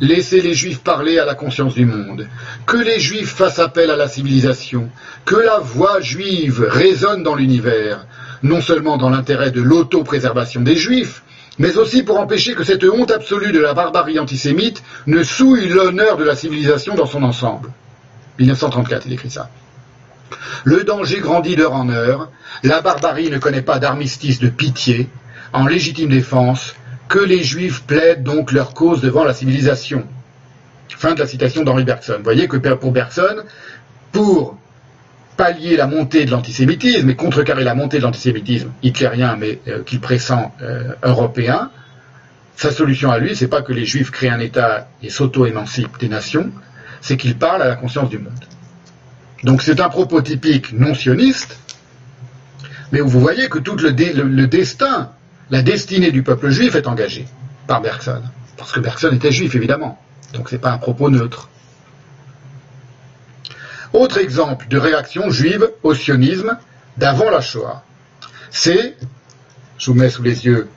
Laissez 0.00 0.40
les 0.40 0.54
Juifs 0.54 0.80
parler 0.80 1.18
à 1.18 1.26
la 1.26 1.34
conscience 1.34 1.74
du 1.74 1.84
monde, 1.84 2.26
que 2.64 2.78
les 2.78 2.98
Juifs 2.98 3.34
fassent 3.34 3.58
appel 3.58 3.90
à 3.90 3.96
la 3.96 4.08
civilisation, 4.08 4.88
que 5.26 5.36
la 5.36 5.58
voix 5.58 6.00
juive 6.00 6.66
résonne 6.68 7.22
dans 7.22 7.34
l'univers, 7.34 8.06
non 8.44 8.60
seulement 8.60 8.98
dans 8.98 9.10
l'intérêt 9.10 9.50
de 9.50 9.62
l'autopréservation 9.62 10.60
des 10.60 10.76
Juifs, 10.76 11.22
mais 11.58 11.76
aussi 11.78 12.02
pour 12.02 12.20
empêcher 12.20 12.54
que 12.54 12.62
cette 12.62 12.84
honte 12.84 13.10
absolue 13.10 13.52
de 13.52 13.58
la 13.58 13.74
barbarie 13.74 14.18
antisémite 14.18 14.82
ne 15.06 15.22
souille 15.22 15.68
l'honneur 15.68 16.16
de 16.16 16.24
la 16.24 16.36
civilisation 16.36 16.94
dans 16.94 17.06
son 17.06 17.22
ensemble. 17.22 17.70
1934, 18.38 19.06
il 19.06 19.14
écrit 19.14 19.30
ça. 19.30 19.48
Le 20.64 20.84
danger 20.84 21.20
grandit 21.20 21.56
d'heure 21.56 21.72
en 21.72 21.88
heure, 21.88 22.30
la 22.62 22.82
barbarie 22.82 23.30
ne 23.30 23.38
connaît 23.38 23.62
pas 23.62 23.78
d'armistice 23.78 24.40
de 24.40 24.48
pitié, 24.48 25.08
en 25.52 25.66
légitime 25.66 26.10
défense, 26.10 26.74
que 27.08 27.18
les 27.18 27.42
juifs 27.42 27.84
plaident 27.84 28.24
donc 28.24 28.52
leur 28.52 28.74
cause 28.74 29.00
devant 29.00 29.24
la 29.24 29.32
civilisation. 29.32 30.04
Fin 30.88 31.14
de 31.14 31.20
la 31.20 31.26
citation 31.26 31.62
d'Henri 31.62 31.84
Bergson. 31.84 32.16
Vous 32.18 32.24
voyez 32.24 32.46
que 32.46 32.56
pour 32.56 32.92
Bergson, 32.92 33.42
pour 34.12 34.56
pallier 35.36 35.76
la 35.76 35.86
montée 35.86 36.24
de 36.24 36.30
l'antisémitisme 36.30 37.10
et 37.10 37.16
contrecarrer 37.16 37.64
la 37.64 37.74
montée 37.74 37.98
de 37.98 38.02
l'antisémitisme 38.02 38.70
hitlérien, 38.82 39.36
mais 39.36 39.58
euh, 39.68 39.82
qu'il 39.82 40.00
pressent 40.00 40.32
euh, 40.62 40.92
européen, 41.02 41.70
sa 42.56 42.70
solution 42.70 43.10
à 43.10 43.18
lui, 43.18 43.34
c'est 43.34 43.48
pas 43.48 43.62
que 43.62 43.72
les 43.72 43.84
juifs 43.84 44.10
créent 44.10 44.30
un 44.30 44.38
État 44.38 44.88
et 45.02 45.10
s'auto-émancipent 45.10 45.98
des 45.98 46.08
nations, 46.08 46.50
c'est 47.00 47.16
qu'ils 47.16 47.36
parlent 47.36 47.62
à 47.62 47.68
la 47.68 47.76
conscience 47.76 48.08
du 48.08 48.18
monde. 48.18 48.32
Donc 49.42 49.60
c'est 49.62 49.80
un 49.80 49.88
propos 49.88 50.22
typique 50.22 50.72
non 50.72 50.94
sioniste, 50.94 51.58
mais 52.92 53.00
où 53.00 53.08
vous 53.08 53.20
voyez 53.20 53.48
que 53.48 53.58
tout 53.58 53.76
le, 53.76 53.90
le, 53.90 54.46
destin, 54.46 55.10
la 55.50 55.62
destinée 55.62 56.12
du 56.12 56.22
peuple 56.22 56.50
juif 56.50 56.76
est 56.76 56.86
engagée 56.86 57.26
par 57.66 57.80
Bergson. 57.80 58.22
Parce 58.56 58.72
que 58.72 58.80
Bergson 58.80 59.10
était 59.12 59.32
juif, 59.32 59.54
évidemment. 59.54 59.98
Donc 60.32 60.48
c'est 60.48 60.58
pas 60.58 60.70
un 60.70 60.78
propos 60.78 61.10
neutre. 61.10 61.48
Autre 63.94 64.18
exemple 64.18 64.66
de 64.66 64.76
réaction 64.76 65.30
juive 65.30 65.70
au 65.84 65.94
sionisme 65.94 66.58
d'avant 66.96 67.30
la 67.30 67.40
Shoah, 67.40 67.84
c'est, 68.50 68.96
je 69.78 69.86
vous 69.86 69.96
mets 69.96 70.10
sous 70.10 70.24
les 70.24 70.44
yeux 70.44 70.68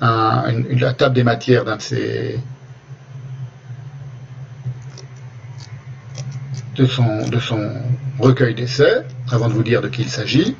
la 0.00 0.92
table 0.96 1.14
des 1.14 1.24
matières 1.24 1.64
d'un 1.64 1.76
de 1.76 1.82
ces 1.82 2.38
de 6.76 6.84
son, 6.84 7.26
de 7.26 7.40
son 7.40 7.72
recueil 8.18 8.54
d'essais, 8.54 9.02
avant 9.32 9.48
de 9.48 9.54
vous 9.54 9.62
dire 9.62 9.80
de 9.80 9.88
qui 9.88 10.02
il 10.02 10.10
s'agit. 10.10 10.54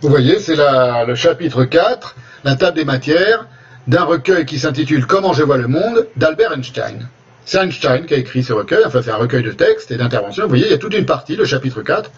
Vous 0.00 0.08
voyez, 0.08 0.38
c'est 0.38 0.56
le 0.56 1.14
chapitre 1.16 1.64
4, 1.64 2.14
la 2.44 2.54
table 2.54 2.76
des 2.76 2.84
matières, 2.84 3.48
d'un 3.88 4.04
recueil 4.04 4.46
qui 4.46 4.60
s'intitule 4.60 5.06
Comment 5.06 5.32
je 5.32 5.42
vois 5.42 5.58
le 5.58 5.66
monde 5.66 6.06
d'Albert 6.16 6.52
Einstein. 6.52 7.08
C'est 7.50 7.58
Einstein 7.58 8.06
qui 8.06 8.14
a 8.14 8.16
écrit 8.16 8.44
ce 8.44 8.52
recueil, 8.52 8.84
enfin 8.86 9.02
c'est 9.02 9.10
un 9.10 9.16
recueil 9.16 9.42
de 9.42 9.50
textes 9.50 9.90
et 9.90 9.96
d'interventions. 9.96 10.44
Vous 10.44 10.50
voyez, 10.50 10.66
il 10.66 10.70
y 10.70 10.74
a 10.74 10.78
toute 10.78 10.94
une 10.94 11.04
partie, 11.04 11.34
le 11.34 11.44
chapitre 11.44 11.82
4, 11.82 12.08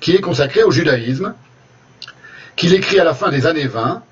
qui 0.00 0.16
est 0.16 0.20
consacrée 0.20 0.64
au 0.64 0.72
judaïsme, 0.72 1.32
qu'il 2.56 2.74
écrit 2.74 2.98
à 2.98 3.04
la 3.04 3.14
fin 3.14 3.30
des 3.30 3.46
années 3.46 3.68
20, 3.68 4.02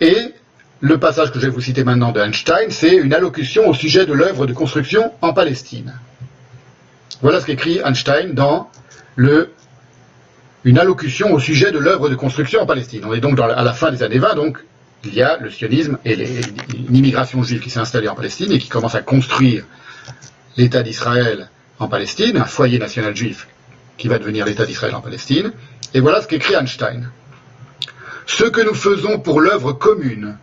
et 0.00 0.34
le 0.80 0.98
passage 0.98 1.30
que 1.30 1.38
je 1.38 1.46
vais 1.46 1.52
vous 1.52 1.60
citer 1.60 1.84
maintenant 1.84 2.10
de 2.10 2.18
Einstein, 2.18 2.70
c'est 2.70 2.96
une 2.96 3.14
allocution 3.14 3.68
au 3.68 3.72
sujet 3.72 4.04
de 4.04 4.12
l'œuvre 4.12 4.48
de 4.48 4.52
construction 4.52 5.12
en 5.22 5.32
Palestine. 5.32 5.94
Voilà 7.22 7.40
ce 7.40 7.46
qu'écrit 7.46 7.78
Einstein 7.78 8.34
dans 8.34 8.68
le, 9.14 9.52
une 10.64 10.80
allocution 10.80 11.32
au 11.32 11.38
sujet 11.38 11.70
de 11.70 11.78
l'œuvre 11.78 12.08
de 12.08 12.16
construction 12.16 12.62
en 12.62 12.66
Palestine. 12.66 13.04
On 13.04 13.14
est 13.14 13.20
donc 13.20 13.38
à 13.38 13.62
la 13.62 13.72
fin 13.72 13.92
des 13.92 14.02
années 14.02 14.18
20, 14.18 14.34
donc 14.34 14.58
il 15.04 15.14
y 15.14 15.22
a 15.22 15.36
le 15.36 15.50
sionisme 15.50 15.98
et 16.04 16.16
l'immigration 16.16 17.44
juive 17.44 17.60
qui 17.60 17.70
s'est 17.70 17.78
installée 17.78 18.08
en 18.08 18.16
Palestine 18.16 18.50
et 18.50 18.58
qui 18.58 18.68
commence 18.68 18.96
à 18.96 19.02
construire 19.02 19.62
l'État 20.60 20.82
d'Israël 20.82 21.48
en 21.78 21.88
Palestine, 21.88 22.36
un 22.36 22.44
foyer 22.44 22.78
national 22.78 23.16
juif 23.16 23.48
qui 23.96 24.08
va 24.08 24.18
devenir 24.18 24.44
l'État 24.44 24.66
d'Israël 24.66 24.94
en 24.94 25.00
Palestine. 25.00 25.52
Et 25.94 26.00
voilà 26.00 26.20
ce 26.20 26.26
qu'écrit 26.26 26.54
Einstein. 26.54 27.10
Ce 28.26 28.44
que 28.44 28.60
nous 28.60 28.74
faisons 28.74 29.18
pour 29.18 29.40
l'œuvre 29.40 29.72
commune, 29.72 30.36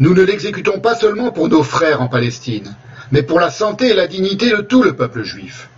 nous 0.00 0.14
ne 0.14 0.22
l'exécutons 0.22 0.80
pas 0.80 0.96
seulement 0.96 1.30
pour 1.30 1.48
nos 1.48 1.62
frères 1.62 2.02
en 2.02 2.08
Palestine, 2.08 2.74
mais 3.12 3.22
pour 3.22 3.38
la 3.38 3.50
santé 3.50 3.90
et 3.90 3.94
la 3.94 4.08
dignité 4.08 4.50
de 4.50 4.62
tout 4.62 4.82
le 4.82 4.96
peuple 4.96 5.22
juif. 5.22 5.68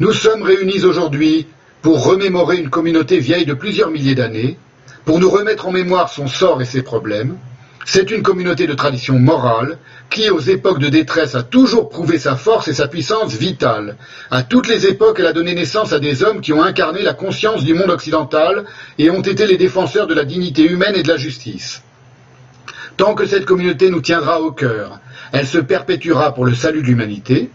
Nous 0.00 0.14
sommes 0.14 0.42
réunis 0.42 0.84
aujourd'hui 0.84 1.46
pour 1.82 2.04
remémorer 2.04 2.56
une 2.56 2.70
communauté 2.70 3.18
vieille 3.18 3.46
de 3.46 3.54
plusieurs 3.54 3.90
milliers 3.90 4.14
d'années, 4.14 4.58
pour 5.04 5.20
nous 5.20 5.30
remettre 5.30 5.68
en 5.68 5.72
mémoire 5.72 6.08
son 6.08 6.28
sort 6.28 6.62
et 6.62 6.64
ses 6.64 6.82
problèmes, 6.82 7.36
c'est 7.84 8.10
une 8.10 8.22
communauté 8.22 8.66
de 8.66 8.74
tradition 8.74 9.18
morale 9.18 9.78
qui, 10.10 10.30
aux 10.30 10.40
époques 10.40 10.78
de 10.78 10.88
détresse, 10.88 11.34
a 11.34 11.42
toujours 11.42 11.88
prouvé 11.88 12.18
sa 12.18 12.36
force 12.36 12.68
et 12.68 12.74
sa 12.74 12.88
puissance 12.88 13.34
vitale. 13.34 13.96
À 14.30 14.42
toutes 14.42 14.68
les 14.68 14.86
époques, 14.86 15.20
elle 15.20 15.26
a 15.26 15.32
donné 15.32 15.54
naissance 15.54 15.92
à 15.92 16.00
des 16.00 16.22
hommes 16.22 16.40
qui 16.40 16.52
ont 16.52 16.62
incarné 16.62 17.02
la 17.02 17.14
conscience 17.14 17.64
du 17.64 17.74
monde 17.74 17.90
occidental 17.90 18.64
et 18.98 19.10
ont 19.10 19.20
été 19.20 19.46
les 19.46 19.56
défenseurs 19.56 20.06
de 20.06 20.14
la 20.14 20.24
dignité 20.24 20.64
humaine 20.64 20.96
et 20.96 21.02
de 21.02 21.08
la 21.08 21.16
justice. 21.16 21.82
Tant 22.96 23.14
que 23.14 23.26
cette 23.26 23.44
communauté 23.44 23.90
nous 23.90 24.00
tiendra 24.00 24.40
au 24.40 24.50
cœur, 24.50 24.98
elle 25.32 25.46
se 25.46 25.58
perpétuera 25.58 26.34
pour 26.34 26.46
le 26.46 26.54
salut 26.54 26.82
de 26.82 26.86
l'humanité, 26.86 27.50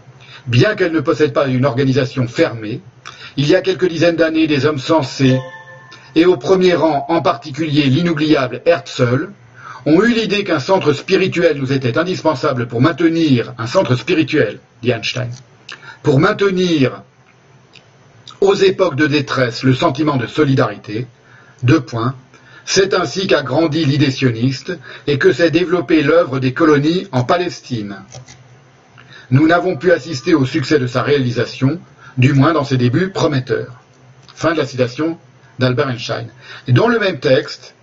bien 0.46 0.74
qu'elle 0.74 0.92
ne 0.92 1.00
possède 1.00 1.32
pas 1.32 1.48
une 1.48 1.66
organisation 1.66 2.28
fermée. 2.28 2.80
Il 3.36 3.48
y 3.48 3.54
a 3.54 3.60
quelques 3.60 3.88
dizaines 3.88 4.16
d'années, 4.16 4.46
des 4.46 4.64
hommes 4.64 4.78
sensés, 4.78 5.38
et 6.14 6.24
au 6.24 6.36
premier 6.36 6.74
rang 6.74 7.04
en 7.08 7.20
particulier 7.20 7.82
l'inoubliable 7.86 8.62
Herzl, 8.64 9.30
ont 9.86 10.02
eu 10.02 10.14
l'idée 10.14 10.44
qu'un 10.44 10.60
centre 10.60 10.92
spirituel 10.92 11.58
nous 11.58 11.72
était 11.72 11.98
indispensable 11.98 12.66
pour 12.66 12.80
maintenir 12.80 13.54
un 13.58 13.66
centre 13.66 13.96
spirituel, 13.96 14.58
dit 14.82 14.90
Einstein, 14.90 15.30
pour 16.02 16.20
maintenir 16.20 17.02
aux 18.40 18.54
époques 18.54 18.96
de 18.96 19.06
détresse 19.06 19.62
le 19.62 19.74
sentiment 19.74 20.16
de 20.16 20.26
solidarité, 20.26 21.06
deux 21.62 21.80
points, 21.80 22.14
c'est 22.66 22.94
ainsi 22.94 23.26
qu'a 23.26 23.42
grandi 23.42 23.84
l'idée 23.84 24.10
sioniste 24.10 24.72
et 25.06 25.18
que 25.18 25.32
s'est 25.32 25.50
développée 25.50 26.02
l'œuvre 26.02 26.40
des 26.40 26.54
colonies 26.54 27.06
en 27.12 27.24
Palestine. 27.24 27.96
Nous 29.30 29.46
n'avons 29.46 29.76
pu 29.76 29.92
assister 29.92 30.34
au 30.34 30.44
succès 30.44 30.78
de 30.78 30.86
sa 30.86 31.02
réalisation, 31.02 31.78
du 32.16 32.32
moins 32.32 32.52
dans 32.52 32.64
ses 32.64 32.76
débuts 32.76 33.10
prometteurs. 33.10 33.74
Fin 34.34 34.52
de 34.52 34.58
la 34.58 34.66
citation 34.66 35.18
d'Albert 35.58 35.90
Einstein. 35.90 36.28
Et 36.66 36.72
dans 36.72 36.88
le 36.88 36.98
même 36.98 37.20
texte, 37.20 37.74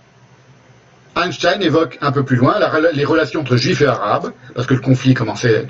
Einstein 1.15 1.61
évoque 1.61 1.97
un 2.01 2.11
peu 2.11 2.23
plus 2.23 2.37
loin 2.37 2.55
les 2.93 3.05
relations 3.05 3.41
entre 3.41 3.57
juifs 3.57 3.81
et 3.81 3.87
arabes, 3.87 4.31
parce 4.55 4.65
que 4.65 4.73
le 4.73 4.79
conflit 4.79 5.13
commençait 5.13 5.65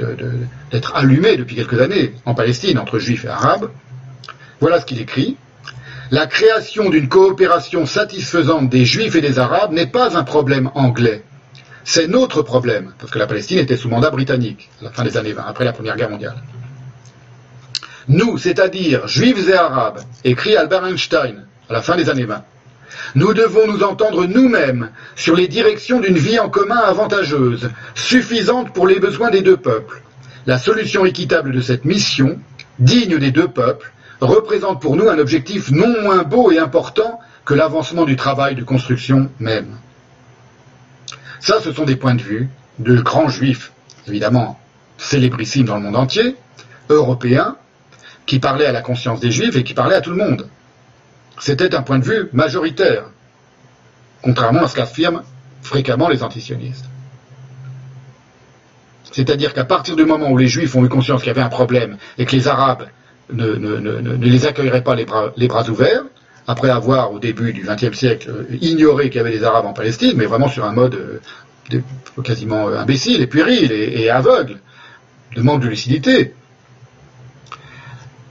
d'être 0.72 0.96
allumé 0.96 1.36
depuis 1.36 1.56
quelques 1.56 1.80
années 1.80 2.14
en 2.26 2.36
Palestine 2.36 2.78
entre 2.78 3.00
juifs 3.00 3.26
et 3.26 3.30
arabes. 3.30 3.70
Voilà 4.60 4.80
ce 4.80 4.86
qu'il 4.86 5.02
écrit. 5.02 5.38
La 6.12 6.28
création 6.28 6.90
d'une 6.90 7.08
coopération 7.08 7.86
satisfaisante 7.86 8.70
des 8.70 8.86
juifs 8.86 9.16
et 9.16 9.22
des 9.22 9.40
arabes 9.40 9.72
n'est 9.72 9.88
pas 9.88 10.18
un 10.18 10.24
problème 10.24 10.70
anglais. 10.76 11.24
C'est 11.84 12.08
notre 12.08 12.44
problème, 12.44 12.94
parce 13.00 13.12
que 13.12 13.18
la 13.18 13.26
Palestine 13.28 13.58
était 13.58 13.78
sous 13.78 13.90
mandat 13.90 14.12
britannique 14.12 14.70
à 14.82 14.86
la 14.86 14.92
fin 14.92 15.04
des 15.04 15.18
années 15.18 15.34
20, 15.34 15.44
après 15.48 15.66
la 15.66 15.74
Première 15.74 15.96
Guerre 15.96 16.10
mondiale. 16.10 16.36
Nous, 18.08 18.38
c'est-à-dire 18.38 19.08
juifs 19.08 19.48
et 19.48 19.54
arabes, 19.54 20.02
écrit 20.24 20.56
Albert 20.56 20.86
Einstein 20.86 21.46
à 21.70 21.74
la 21.74 21.82
fin 21.82 21.96
des 21.96 22.10
années 22.10 22.26
20, 22.26 22.44
nous 23.16 23.34
devons 23.34 23.68
nous 23.68 23.84
entendre 23.84 24.26
nous-mêmes 24.26 24.90
sur 25.16 25.36
les 25.36 25.48
directions 25.48 26.00
d'une 26.00 26.18
vie 26.18 26.40
en 26.40 26.50
commun 26.50 26.78
avantageuse, 26.78 27.70
suffisante 27.96 28.74
pour 28.74 28.88
les 28.88 29.00
besoins 29.00 29.30
des 29.30 29.42
deux 29.42 29.58
peuples. 29.58 30.02
La 30.46 30.58
solution 30.58 31.06
équitable 31.06 31.52
de 31.52 31.62
cette 31.62 31.86
mission, 31.86 32.40
digne 32.80 33.18
des 33.18 33.32
deux 33.32 33.48
peuples, 33.48 33.92
représente 34.22 34.82
pour 34.82 34.96
nous 34.96 35.10
un 35.10 35.20
objectif 35.20 35.72
non 35.72 36.02
moins 36.02 36.24
beau 36.24 36.52
et 36.52 36.60
important 36.60 37.20
que 37.46 37.54
l'avancement 37.54 38.06
du 38.06 38.16
travail 38.16 38.56
de 38.56 38.64
construction 38.64 39.30
même. 39.40 39.78
Ça, 41.40 41.60
ce 41.62 41.72
sont 41.72 41.86
des 41.86 41.96
points 41.96 42.16
de 42.16 42.22
vue 42.22 42.50
de 42.80 43.02
grands 43.02 43.30
juifs, 43.30 43.72
évidemment 44.08 44.60
célébrissimes 44.98 45.66
dans 45.66 45.78
le 45.78 45.82
monde 45.82 45.96
entier, 45.96 46.36
européens, 46.90 47.56
qui 48.26 48.40
parlaient 48.40 48.68
à 48.68 48.72
la 48.72 48.82
conscience 48.82 49.20
des 49.20 49.32
juifs 49.32 49.56
et 49.56 49.64
qui 49.64 49.74
parlaient 49.74 49.96
à 49.96 50.02
tout 50.02 50.12
le 50.12 50.18
monde. 50.18 50.48
C'était 51.42 51.74
un 51.74 51.82
point 51.82 51.98
de 51.98 52.06
vue 52.06 52.30
majoritaire, 52.34 53.06
contrairement 54.22 54.62
à 54.62 54.68
ce 54.68 54.76
qu'affirment 54.76 55.24
fréquemment 55.64 56.08
les 56.08 56.22
antisionistes. 56.22 56.86
C'est-à-dire 59.12 59.56
qu'à 59.56 59.66
partir 59.66 59.96
du 59.96 60.06
moment 60.06 60.30
où 60.30 60.38
les 60.38 60.48
Juifs 60.48 60.76
ont 60.76 60.86
eu 60.86 60.88
conscience 60.88 61.22
qu'il 61.22 61.30
y 61.30 61.32
avait 61.32 61.42
un 61.42 61.50
problème 61.50 61.98
et 62.20 62.28
que 62.28 62.36
les 62.36 62.48
Arabes 62.48 62.86
ne, 63.34 63.54
les 64.18 64.46
accueilleraient 64.46 64.84
pas 64.84 64.94
les 64.94 65.06
bras, 65.06 65.68
ouverts, 65.68 66.04
après 66.46 66.70
avoir, 66.70 67.12
au 67.12 67.18
début 67.18 67.54
du 67.54 67.64
XXe 67.64 67.98
siècle, 67.98 68.46
ignoré 68.62 69.10
qu'il 69.10 69.18
y 69.18 69.22
avait 69.22 69.36
des 69.36 69.44
Arabes 69.44 69.66
en 69.66 69.74
Palestine, 69.74 70.14
mais 70.18 70.28
vraiment 70.28 70.48
sur 70.48 70.64
un 70.64 70.74
mode 70.74 70.94
euh, 71.74 71.82
quasiment 72.24 72.70
euh, 72.70 72.78
imbécile 72.78 73.20
et 73.20 73.28
puéril 73.28 73.72
et 73.72 74.12
aveugle, 74.12 74.60
de 75.36 75.42
manque 75.42 75.64
de 75.64 75.70
lucidité, 75.70 76.36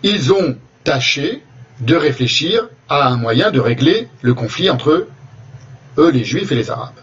ils 0.04 0.32
ont 0.32 0.56
tâché 0.84 1.42
de 1.80 1.96
réfléchir 1.96 2.68
à 2.90 3.08
un 3.08 3.16
moyen 3.16 3.50
de 3.50 3.60
régler 3.60 4.08
le 4.20 4.34
conflit 4.34 4.68
entre 4.68 5.06
eux, 5.96 6.10
les 6.10 6.24
juifs 6.24 6.50
et 6.50 6.54
les 6.54 6.70
arabes, 6.70 6.98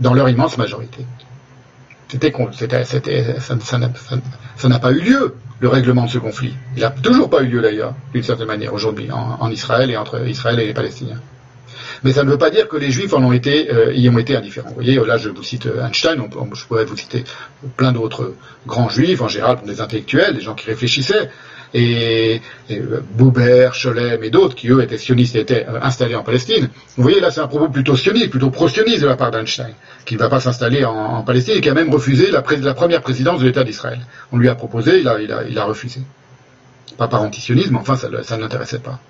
dans 0.00 0.14
leur 0.14 0.28
immense 0.28 0.56
majorité. 0.56 1.04
C'était, 2.08 2.32
ça 3.40 4.68
n'a 4.68 4.78
pas 4.78 4.92
eu 4.92 5.00
lieu, 5.00 5.34
le 5.58 5.68
règlement 5.68 6.04
de 6.04 6.10
ce 6.10 6.18
conflit. 6.18 6.54
Il 6.76 6.82
n'a 6.82 6.90
toujours 6.90 7.28
pas 7.28 7.42
eu 7.42 7.48
lieu 7.48 7.60
d'ailleurs, 7.60 7.94
d'une 8.12 8.22
certaine 8.22 8.46
manière, 8.46 8.72
aujourd'hui, 8.72 9.10
en, 9.10 9.50
Israël 9.50 9.90
et 9.90 9.96
entre 9.96 10.26
Israël 10.26 10.60
et 10.60 10.66
les 10.66 10.74
Palestiniens. 10.74 11.20
Mais 12.04 12.12
ça 12.12 12.24
ne 12.24 12.30
veut 12.30 12.38
pas 12.38 12.50
dire 12.50 12.68
que 12.68 12.76
les 12.76 12.90
juifs 12.90 13.12
en 13.14 13.22
ont 13.22 13.32
été, 13.32 13.72
euh, 13.72 13.92
y 13.94 14.08
ont 14.08 14.18
été 14.18 14.36
indifférents. 14.36 14.68
Vous 14.68 14.74
voyez, 14.74 15.00
là 15.04 15.16
je 15.16 15.30
vous 15.30 15.42
cite 15.42 15.66
Einstein, 15.66 16.20
on, 16.20 16.54
je 16.54 16.64
pourrais 16.66 16.84
vous 16.84 16.96
citer 16.96 17.24
plein 17.76 17.92
d'autres 17.92 18.34
grands 18.66 18.90
juifs, 18.90 19.22
en 19.22 19.28
général 19.28 19.58
des 19.64 19.80
intellectuels, 19.80 20.34
des 20.34 20.42
gens 20.42 20.54
qui 20.54 20.66
réfléchissaient, 20.66 21.30
et, 21.74 22.40
et 22.70 22.82
Boubert, 23.14 23.74
Scholem 23.74 24.22
et 24.22 24.30
d'autres 24.30 24.54
qui 24.54 24.68
eux 24.68 24.82
étaient 24.82 24.98
sionistes 24.98 25.36
et 25.36 25.40
étaient 25.40 25.66
installés 25.82 26.14
en 26.14 26.22
Palestine. 26.22 26.68
Vous 26.96 27.02
voyez, 27.02 27.20
là 27.20 27.30
c'est 27.30 27.40
un 27.40 27.48
propos 27.48 27.68
plutôt 27.68 27.96
sioniste, 27.96 28.30
plutôt 28.30 28.50
pro-sioniste 28.50 29.02
de 29.02 29.06
la 29.06 29.16
part 29.16 29.30
d'Einstein, 29.30 29.74
qui 30.04 30.14
ne 30.14 30.18
va 30.20 30.28
pas 30.28 30.40
s'installer 30.40 30.84
en, 30.84 31.22
Palestine 31.22 31.56
et 31.56 31.60
qui 31.60 31.68
a 31.68 31.74
même 31.74 31.90
refusé 31.90 32.30
la, 32.30 32.42
première 32.42 33.02
présidence 33.02 33.40
de 33.40 33.46
l'État 33.46 33.64
d'Israël. 33.64 34.00
On 34.32 34.38
lui 34.38 34.48
a 34.48 34.54
proposé, 34.54 35.00
il 35.00 35.08
a, 35.58 35.64
refusé 35.64 36.00
pas 36.96 37.08
par 37.08 37.22
antisionisme, 37.22 37.76
enfin 37.76 37.96
ça, 37.96 38.08
ne 38.08 38.40
l'intéressait 38.40 38.78
pas. 38.78 39.00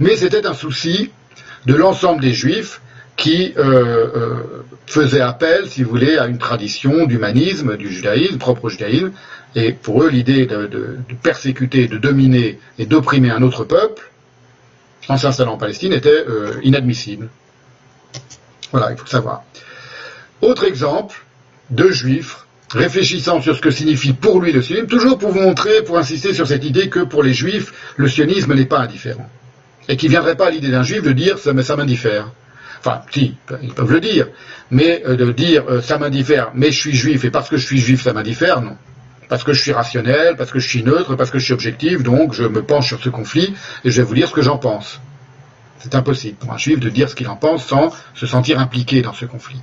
Mais 0.00 0.16
c'était 0.16 0.46
un 0.46 0.54
souci 0.54 1.10
de 1.66 1.74
l'ensemble 1.74 2.20
des 2.20 2.32
juifs 2.32 2.80
qui 3.16 3.52
euh, 3.56 3.62
euh, 4.16 4.64
faisaient 4.86 5.20
appel, 5.20 5.68
si 5.68 5.82
vous 5.82 5.90
voulez, 5.90 6.18
à 6.18 6.26
une 6.26 6.38
tradition 6.38 7.06
d'humanisme, 7.06 7.76
du 7.76 7.88
judaïsme, 7.92 8.38
propre 8.38 8.64
au 8.64 8.68
judaïsme, 8.68 9.12
et 9.54 9.72
pour 9.72 10.02
eux 10.02 10.08
l'idée 10.08 10.46
de, 10.46 10.98
persécuter, 11.22 11.88
de 11.88 11.98
dominer 11.98 12.58
et 12.78 12.86
d'opprimer 12.86 13.30
un 13.30 13.42
autre 13.42 13.64
peuple, 13.64 14.10
en 15.08 15.16
s'installant 15.16 15.54
en 15.54 15.58
Palestine, 15.58 15.92
était 15.92 16.24
euh, 16.28 16.54
inadmissible. 16.62 17.28
Voilà, 18.70 18.92
il 18.92 18.96
faut 18.96 19.04
le 19.04 19.10
savoir. 19.10 19.42
Autre 20.40 20.64
exemple 20.64 21.24
de 21.70 21.90
juifs 21.90 22.46
réfléchissant 22.70 23.40
sur 23.42 23.54
ce 23.54 23.60
que 23.60 23.70
signifie 23.70 24.14
pour 24.14 24.40
lui 24.40 24.52
le 24.52 24.62
sionisme, 24.62 24.86
toujours 24.86 25.18
pour 25.18 25.30
vous 25.30 25.40
montrer, 25.40 25.82
pour 25.82 25.98
insister 25.98 26.32
sur 26.32 26.46
cette 26.46 26.64
idée 26.64 26.88
que 26.88 27.00
pour 27.00 27.22
les 27.22 27.34
juifs, 27.34 27.72
le 27.96 28.08
sionisme 28.08 28.54
n'est 28.54 28.66
pas 28.66 28.78
indifférent. 28.78 29.28
Et 29.88 29.96
qu'il 29.96 30.08
ne 30.08 30.12
viendrait 30.12 30.36
pas 30.36 30.46
à 30.46 30.50
l'idée 30.50 30.70
d'un 30.70 30.82
juif 30.82 31.02
de 31.02 31.12
dire 31.12 31.38
ça, 31.38 31.50
ça 31.62 31.76
m'indiffère. 31.76 32.30
Enfin, 32.80 33.02
si, 33.12 33.34
ils 33.62 33.74
peuvent 33.74 33.92
le 33.92 34.00
dire, 34.00 34.28
mais 34.70 35.02
euh, 35.06 35.16
de 35.16 35.30
dire 35.30 35.64
euh, 35.68 35.80
ça 35.82 35.98
m'indiffère, 35.98 36.50
mais 36.54 36.72
je 36.72 36.80
suis 36.80 36.96
juif 36.96 37.24
et 37.24 37.30
parce 37.30 37.48
que 37.48 37.56
je 37.56 37.64
suis 37.64 37.78
juif 37.78 38.02
ça 38.02 38.12
m'indiffère, 38.12 38.60
non. 38.60 38.76
Parce 39.32 39.44
que 39.44 39.54
je 39.54 39.62
suis 39.62 39.72
rationnel, 39.72 40.36
parce 40.36 40.50
que 40.50 40.58
je 40.58 40.68
suis 40.68 40.82
neutre, 40.82 41.16
parce 41.16 41.30
que 41.30 41.38
je 41.38 41.44
suis 41.44 41.54
objectif, 41.54 42.02
donc 42.02 42.34
je 42.34 42.42
me 42.42 42.62
penche 42.62 42.88
sur 42.88 43.02
ce 43.02 43.08
conflit 43.08 43.54
et 43.82 43.90
je 43.90 44.02
vais 44.02 44.06
vous 44.06 44.14
dire 44.14 44.28
ce 44.28 44.34
que 44.34 44.42
j'en 44.42 44.58
pense. 44.58 45.00
C'est 45.78 45.94
impossible 45.94 46.36
pour 46.36 46.52
un 46.52 46.58
juif 46.58 46.78
de 46.80 46.90
dire 46.90 47.08
ce 47.08 47.14
qu'il 47.14 47.26
en 47.28 47.36
pense 47.36 47.64
sans 47.64 47.94
se 48.12 48.26
sentir 48.26 48.60
impliqué 48.60 49.00
dans 49.00 49.14
ce 49.14 49.24
conflit 49.24 49.62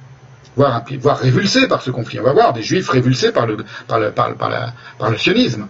voire, 0.55 0.83
voire 0.99 1.19
révulsés 1.19 1.67
par 1.67 1.83
ce 1.83 1.91
conflit. 1.91 2.19
On 2.19 2.23
va 2.23 2.33
voir 2.33 2.51
des 2.53 2.63
juifs 2.63 2.89
révulsés 2.89 3.31
par 3.31 3.45
le 3.45 5.17
sionisme, 5.17 5.67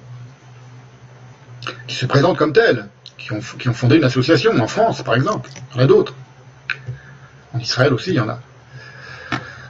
qui 1.86 1.95
se 1.97 2.06
présentent 2.06 2.38
comme 2.38 2.54
tels, 2.54 2.88
qui 3.18 3.34
ont, 3.34 3.41
qui 3.60 3.68
ont 3.68 3.74
fondé 3.74 3.97
une 3.97 4.06
association 4.06 4.58
en 4.58 4.68
France, 4.68 5.04
par 5.04 5.16
exemple. 5.16 5.50
Il 5.74 5.76
y 5.76 5.82
en 5.82 5.84
a 5.84 5.88
d'autres. 5.88 6.14
En 7.54 7.60
Israël 7.60 7.93
aussi, 7.93 8.12
il 8.12 8.16
y 8.16 8.20
en 8.22 8.30
a. 8.30 8.39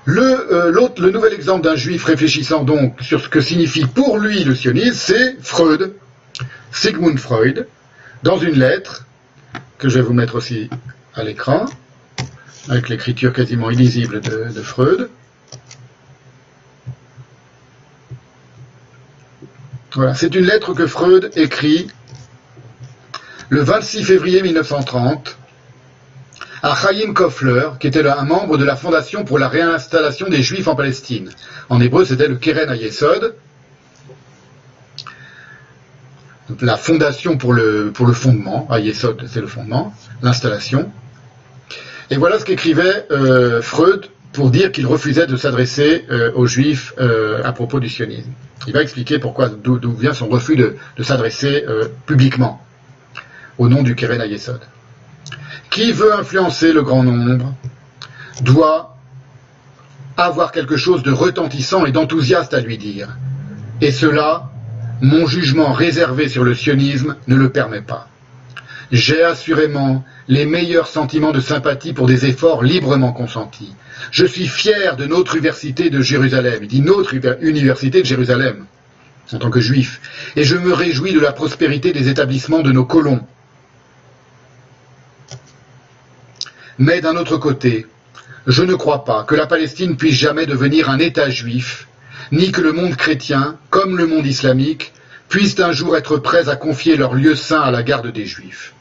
Le, 0.09 0.51
euh, 0.51 0.89
le 0.97 1.11
nouvel 1.11 1.33
exemple 1.33 1.63
d'un 1.63 1.75
juif 1.75 2.03
réfléchissant 2.05 2.63
donc 2.63 2.99
sur 2.99 3.21
ce 3.21 3.29
que 3.29 3.41
signifie 3.41 3.85
pour 3.85 4.17
lui 4.17 4.43
le 4.43 4.55
sionisme, 4.55 4.95
c'est 4.95 5.37
Freud, 5.39 5.93
Sigmund 6.71 7.19
Freud, 7.19 7.67
dans 8.23 8.39
une 8.39 8.57
lettre 8.57 9.05
que 9.77 9.87
je 9.87 9.99
vais 9.99 10.01
vous 10.01 10.13
mettre 10.13 10.33
aussi 10.33 10.67
à 11.13 11.23
l'écran, 11.23 11.65
avec 12.69 12.89
l'écriture 12.89 13.33
quasiment 13.33 13.69
illisible 13.69 14.19
de, 14.19 14.61
Freud. 14.63 15.11
Voilà, 19.93 20.15
c'est 20.15 20.33
une 20.33 20.45
lettre 20.45 20.73
que 20.73 20.87
Freud 20.87 21.29
écrit 21.35 21.87
le 23.49 23.61
26 23.61 24.05
février 24.05 24.41
1930 24.41 25.37
à 26.61 26.75
Chaim 26.75 27.13
Kofler, 27.13 27.69
qui 27.79 27.87
était 27.87 28.07
un 28.07 28.23
membre 28.23 28.57
de 28.57 28.65
la 28.65 28.75
Fondation 28.75 29.23
pour 29.23 29.39
la 29.39 29.47
réinstallation 29.47 30.27
des 30.27 30.41
Juifs 30.41 30.67
en 30.67 30.75
Palestine. 30.75 31.29
En 31.69 31.79
hébreu, 31.79 32.05
c'était 32.05 32.27
le 32.27 32.35
Keren 32.35 32.69
Ayesod, 32.69 33.35
la 36.61 36.77
fondation 36.77 37.37
pour 37.37 37.53
le, 37.53 37.91
pour 37.93 38.07
le 38.07 38.13
fondement, 38.13 38.67
Ayesod 38.71 39.23
c'est 39.27 39.41
le 39.41 39.47
fondement, 39.47 39.93
l'installation. 40.21 40.91
Et 42.09 42.17
voilà 42.17 42.39
ce 42.39 42.45
qu'écrivait 42.45 43.05
euh, 43.11 43.61
Freud 43.61 44.07
pour 44.33 44.49
dire 44.49 44.71
qu'il 44.71 44.87
refusait 44.87 45.27
de 45.27 45.35
s'adresser 45.37 46.05
euh, 46.09 46.31
aux 46.33 46.47
juifs 46.47 46.93
euh, 46.99 47.41
à 47.43 47.51
propos 47.51 47.79
du 47.79 47.89
sionisme. 47.89 48.31
Il 48.67 48.73
va 48.73 48.81
expliquer 48.81 49.19
pourquoi, 49.19 49.49
d'où 49.49 49.91
vient 49.93 50.13
son 50.13 50.27
refus 50.27 50.55
de, 50.55 50.75
s'adresser 51.01 51.65
publiquement 52.05 52.61
au 53.57 53.69
nom 53.69 53.83
du 53.83 53.95
Keren 53.95 54.19
Ayesod. 54.21 54.59
Qui 55.69 55.91
veut 55.91 56.13
influencer 56.13 56.73
le 56.73 56.81
grand 56.81 57.03
nombre 57.03 57.53
doit 58.41 58.97
avoir 60.17 60.51
quelque 60.51 60.77
chose 60.77 61.03
de 61.03 61.11
retentissant 61.11 61.85
et 61.85 61.91
d'enthousiaste 61.91 62.53
à 62.53 62.59
lui 62.59 62.77
dire. 62.77 63.17
Et 63.81 63.91
cela, 63.91 64.49
mon 65.01 65.27
jugement 65.27 65.71
réservé 65.71 66.27
sur 66.27 66.43
le 66.43 66.53
sionisme 66.53 67.15
ne 67.27 67.35
le 67.35 67.49
permet 67.49 67.81
pas. 67.81 68.07
J'ai 68.91 69.23
assurément 69.23 70.03
les 70.27 70.45
meilleurs 70.45 70.87
sentiments 70.87 71.31
de 71.31 71.39
sympathie 71.39 71.93
pour 71.93 72.07
des 72.07 72.25
efforts 72.25 72.63
librement 72.63 73.13
consentis. 73.13 73.73
Je 74.11 74.25
suis 74.25 74.47
fier 74.47 74.97
de 74.97 75.05
notre 75.05 75.35
université 75.35 75.89
de 75.89 76.01
Jérusalem, 76.01 76.65
dit 76.65 76.81
notre 76.81 77.13
université 77.41 78.01
de 78.01 78.05
Jérusalem, 78.05 78.65
en 79.31 79.37
tant 79.37 79.51
que 79.51 79.59
juif, 79.59 80.01
et 80.35 80.43
je 80.43 80.55
me 80.55 80.73
réjouis 80.73 81.13
de 81.13 81.19
la 81.19 81.31
prospérité 81.31 81.93
des 81.93 82.09
établissements 82.09 82.61
de 82.61 82.71
nos 82.71 82.85
colons. 82.85 83.21
Mais 86.79 87.01
d'un 87.01 87.15
autre 87.15 87.37
côté, 87.37 87.85
je 88.47 88.63
ne 88.63 88.73
crois 88.73 89.05
pas 89.05 89.23
que 89.23 89.35
la 89.35 89.45
Palestine 89.45 89.97
puisse 89.97 90.15
jamais 90.15 90.47
devenir 90.47 90.89
un 90.89 90.97
État 90.97 91.29
juif, 91.29 91.87
ni 92.31 92.51
que 92.51 92.61
le 92.61 92.71
monde 92.71 92.95
chrétien, 92.95 93.57
comme 93.69 93.97
le 93.97 94.07
monde 94.07 94.25
islamique, 94.25 94.93
puisse 95.27 95.59
un 95.59 95.71
jour 95.71 95.95
être 95.95 96.17
prêts 96.17 96.49
à 96.49 96.55
confier 96.55 96.95
leur 96.95 97.13
lieu 97.13 97.35
saint 97.35 97.61
à 97.61 97.69
la 97.69 97.83
garde 97.83 98.11
des 98.11 98.25
juifs 98.25 98.73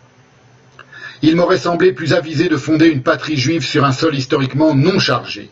il 1.23 1.37
m'aurait 1.37 1.59
semblé 1.59 1.93
plus 1.93 2.13
avisé 2.13 2.49
de 2.49 2.57
fonder 2.57 2.87
une 2.87 3.03
patrie 3.03 3.37
juive 3.37 3.65
sur 3.65 3.85
un 3.85 3.93
sol 3.93 4.15
historiquement 4.15 4.75
non 4.75 4.99
chargé. 4.99 5.51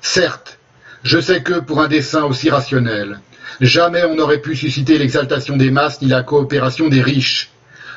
Certes, 0.00 0.58
je 1.02 1.20
sais 1.20 1.42
que, 1.42 1.60
pour 1.60 1.80
un 1.80 1.88
dessein 1.88 2.24
aussi 2.24 2.50
rationnel, 2.50 3.20
jamais 3.60 4.04
on 4.04 4.14
n'aurait 4.16 4.40
pu 4.40 4.56
susciter 4.56 4.98
l'exaltation 4.98 5.56
des 5.56 5.70
masses 5.70 6.00
ni 6.00 6.08
la 6.08 6.22
coopération 6.22 6.88
des 6.88 7.02
riches. 7.02 7.50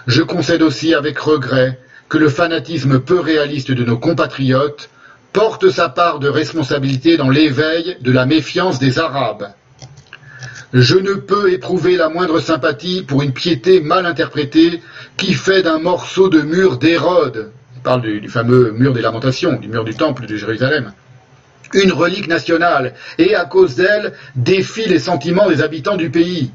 Je 0.07 0.21
concède 0.21 0.61
aussi 0.61 0.93
avec 0.93 1.17
regret 1.19 1.79
que 2.11 2.17
le 2.17 2.27
fanatisme 2.27 2.99
peu 2.99 3.21
réaliste 3.21 3.71
de 3.71 3.85
nos 3.85 3.97
compatriotes 3.97 4.89
porte 5.31 5.69
sa 5.69 5.87
part 5.87 6.19
de 6.19 6.27
responsabilité 6.27 7.15
dans 7.15 7.29
l'éveil 7.29 7.95
de 8.01 8.11
la 8.11 8.25
méfiance 8.25 8.79
des 8.79 8.99
Arabes. 8.99 9.47
Je 10.73 10.97
ne 10.97 11.13
peux 11.13 11.53
éprouver 11.53 11.95
la 11.95 12.09
moindre 12.09 12.41
sympathie 12.41 13.03
pour 13.03 13.21
une 13.21 13.31
piété 13.31 13.79
mal 13.79 14.05
interprétée 14.05 14.81
qui 15.15 15.33
fait 15.33 15.61
d'un 15.61 15.79
morceau 15.79 16.27
de 16.27 16.41
mur 16.41 16.79
d'Hérode, 16.79 17.53
il 17.77 17.81
parle 17.81 18.01
du, 18.01 18.27
fameux 18.27 18.73
mur 18.73 18.91
des 18.91 19.01
lamentations, 19.01 19.53
du 19.53 19.69
mur 19.69 19.85
du 19.85 19.95
temple 19.95 20.25
de 20.25 20.35
Jérusalem, 20.35 20.91
une 21.73 21.93
relique 21.93 22.27
nationale, 22.27 22.93
et 23.19 23.35
à 23.35 23.45
cause 23.45 23.75
d'elle 23.75 24.11
défie 24.35 24.89
les 24.89 24.99
sentiments 24.99 25.47
des 25.47 25.61
habitants 25.61 25.95
du 25.95 26.09
pays. 26.09 26.51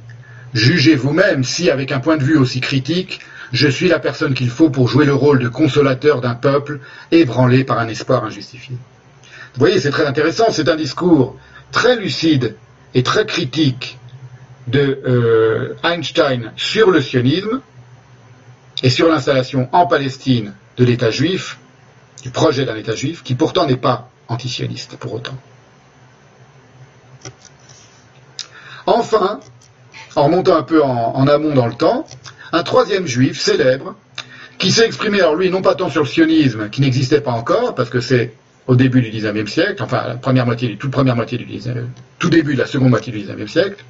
Jugez 0.52 0.96
vous-même 0.96 1.44
si, 1.44 1.70
avec 1.70 1.92
un 1.92 2.00
point 2.00 2.18
de 2.18 2.24
vue 2.24 2.36
aussi 2.36 2.60
critique, 2.60 3.20
je 3.52 3.68
suis 3.68 3.88
la 3.88 3.98
personne 3.98 4.34
qu'il 4.34 4.50
faut 4.50 4.70
pour 4.70 4.88
jouer 4.88 5.04
le 5.04 5.14
rôle 5.14 5.38
de 5.38 5.48
consolateur 5.48 6.20
d'un 6.20 6.34
peuple 6.34 6.80
ébranlé 7.10 7.64
par 7.64 7.78
un 7.78 7.88
espoir 7.88 8.24
injustifié. 8.24 8.76
Vous 9.54 9.60
voyez, 9.60 9.80
c'est 9.80 9.90
très 9.90 10.06
intéressant, 10.06 10.46
c'est 10.50 10.68
un 10.68 10.76
discours 10.76 11.36
très 11.72 11.96
lucide 11.96 12.56
et 12.94 13.02
très 13.02 13.26
critique 13.26 13.98
de 14.66 15.00
euh, 15.06 15.74
Einstein 15.84 16.52
sur 16.56 16.90
le 16.90 17.00
sionisme 17.00 17.60
et 18.82 18.90
sur 18.90 19.08
l'installation 19.08 19.68
en 19.72 19.86
Palestine 19.86 20.52
de 20.76 20.84
l'État 20.84 21.10
juif, 21.10 21.58
du 22.22 22.30
projet 22.30 22.64
d'un 22.64 22.76
État 22.76 22.94
juif, 22.94 23.22
qui 23.22 23.34
pourtant 23.34 23.66
n'est 23.66 23.76
pas 23.76 24.10
antisioniste 24.28 24.96
pour 24.96 25.14
autant. 25.14 25.36
Enfin, 28.86 29.40
en 30.14 30.24
remontant 30.24 30.56
un 30.56 30.62
peu 30.62 30.82
en, 30.82 31.26
amont 31.26 31.54
dans 31.54 31.66
le 31.66 31.74
temps, 31.74 32.06
un 32.56 32.62
troisième 32.62 33.06
juif 33.06 33.40
célèbre, 33.40 33.94
qui 34.58 34.70
s'est 34.70 34.86
exprimé, 34.86 35.20
alors 35.20 35.36
lui, 35.36 35.50
non 35.50 35.62
pas 35.62 35.74
tant 35.74 35.90
sur 35.90 36.02
le 36.02 36.08
sionisme, 36.08 36.70
qui 36.70 36.80
n'existait 36.80 37.20
pas 37.20 37.32
encore, 37.32 37.74
parce 37.74 37.90
que 37.90 38.00
c'est 38.00 38.32
au 38.66 38.74
début 38.74 39.02
du 39.02 39.10
XIXe 39.10 39.50
siècle, 39.50 39.82
enfin 39.82 40.02
la 40.08 40.14
première 40.16 40.46
moitié, 40.46 40.76
toute 40.76 40.90
première 40.90 41.14
moitié 41.14 41.38
du 41.38 41.46
tout 42.18 42.30
début 42.30 42.54
de 42.54 42.58
la 42.58 42.66
seconde 42.66 42.90
moitié 42.90 43.12
du 43.12 43.20
XIXe 43.20 43.50
siècle, 43.50 43.84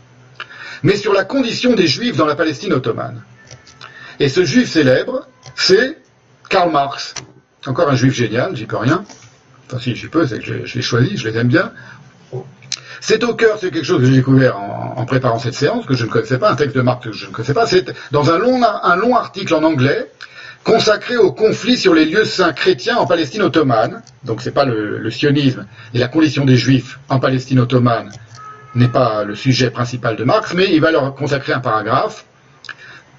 mais 0.82 0.96
sur 0.96 1.12
la 1.12 1.24
condition 1.24 1.74
des 1.74 1.86
juifs 1.86 2.16
dans 2.16 2.26
la 2.26 2.34
Palestine 2.34 2.72
ottomane. 2.72 3.22
Et 4.18 4.28
ce 4.28 4.44
juif 4.44 4.70
célèbre, 4.70 5.26
c'est 5.54 5.98
Karl 6.48 6.70
Marx. 6.70 7.14
Encore 7.66 7.88
un 7.88 7.96
juif 7.96 8.14
génial, 8.14 8.56
j'y 8.56 8.66
peux 8.66 8.76
rien. 8.76 9.04
Enfin 9.66 9.80
si 9.80 9.96
j'y 9.96 10.08
peux, 10.08 10.26
c'est 10.26 10.38
que 10.38 10.66
je, 10.66 10.74
l'ai 10.74 10.82
choisi, 10.82 11.16
je 11.16 11.28
les 11.28 11.36
aime 11.38 11.48
bien. 11.48 11.72
C'est 13.01 13.22
au 13.24 13.34
cœur, 13.34 13.59
c'est 13.61 13.70
quelque 13.70 13.84
chose 13.84 14.01
que 14.01 14.07
j'ai 14.07 14.16
découvert 14.16 14.59
en, 14.59 15.05
préparant 15.05 15.38
cette 15.38 15.55
séance, 15.55 15.86
que 15.86 15.94
je 15.94 16.05
ne 16.05 16.11
connaissais 16.11 16.38
pas, 16.38 16.51
un 16.51 16.57
texte 16.57 16.76
de 16.76 16.82
Marx 16.82 17.05
que 17.05 17.12
je 17.12 17.26
ne 17.26 17.32
connaissais 17.32 17.55
pas. 17.55 17.66
C'est 17.66 17.92
dans 18.11 18.30
un 18.30 18.38
long, 18.38 19.14
article 19.14 19.55
en 19.55 19.62
anglais 19.62 20.11
consacré 20.64 21.16
au 21.16 21.30
conflit 21.32 21.76
sur 21.76 21.94
les 21.94 22.05
lieux 22.05 22.24
saints 22.24 22.53
chrétiens 22.53 22.97
en 22.97 23.07
Palestine 23.07 23.42
ottomane. 23.42 24.03
Donc 24.24 24.42
c'est 24.42 24.51
pas 24.51 24.64
le, 24.64 25.11
sionisme 25.11 25.66
et 25.94 25.99
la 25.99 26.09
condition 26.09 26.44
des 26.44 26.57
juifs 26.57 26.99
en 27.09 27.20
Palestine 27.20 27.61
ottomane 27.61 28.11
n'est 28.74 28.88
pas 28.88 29.24
le 29.24 29.34
sujet 29.34 29.70
principal 29.70 30.16
de 30.16 30.24
Marx, 30.24 30.55
mais 30.55 30.66
il 30.72 30.80
va 30.80 30.90
leur 30.90 31.14
consacrer 31.14 31.53
un 31.53 31.61
paragraphe 31.61 32.24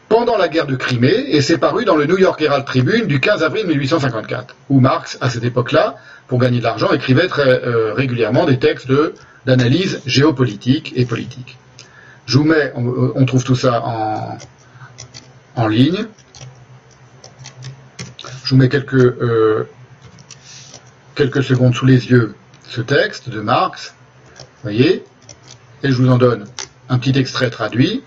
pendant 0.10 0.38
la 0.38 0.48
guerre 0.48 0.68
de 0.68 0.76
Crimée, 0.76 1.26
et 1.30 1.42
c'est 1.42 1.58
paru 1.58 1.84
dans 1.84 1.96
le 1.96 2.06
New 2.06 2.18
York 2.18 2.42
Herald 2.42 2.66
Tribune 2.66 3.08
du 3.08 3.20
15 3.20 3.44
avril 3.44 3.68
1854, 3.68 4.56
où 4.70 4.80
Marx, 4.80 5.18
à 5.20 5.30
cette 5.30 5.44
époque-là, 5.44 5.96
pour 6.28 6.40
gagner 6.40 6.60
de 6.60 6.64
l'argent, 6.64 6.92
écrivait 6.92 7.28
très 7.28 7.48
euh, 7.48 7.94
régulièrement 7.94 8.46
des 8.46 8.58
textes 8.58 8.88
d'analyse 9.48 10.02
géopolitique 10.06 10.94
et 10.96 11.06
politique. 11.06 11.58
Je 12.26 12.38
vous 12.38 12.44
mets, 12.44 12.74
on, 12.76 13.26
trouve 13.26 13.46
tout 13.46 13.56
ça 13.56 13.82
en, 13.82 14.38
en 15.56 15.68
ligne. 15.68 16.06
Je 18.44 18.50
vous 18.50 18.58
mets 18.58 18.68
quelques, 18.68 18.94
euh, 18.94 19.70
quelques 21.16 21.44
secondes 21.44 21.74
sous 21.74 21.86
les 21.86 22.10
yeux 22.12 22.36
ce 22.70 22.82
texte 22.82 23.30
de 23.30 23.40
Marx, 23.40 23.96
voyez, 24.64 25.06
et 25.82 25.92
je 25.92 25.94
vous 25.94 26.10
en 26.10 26.18
donne 26.18 26.46
un 26.90 27.00
petit 27.00 27.18
extrait 27.18 27.50
traduit. 27.50 28.04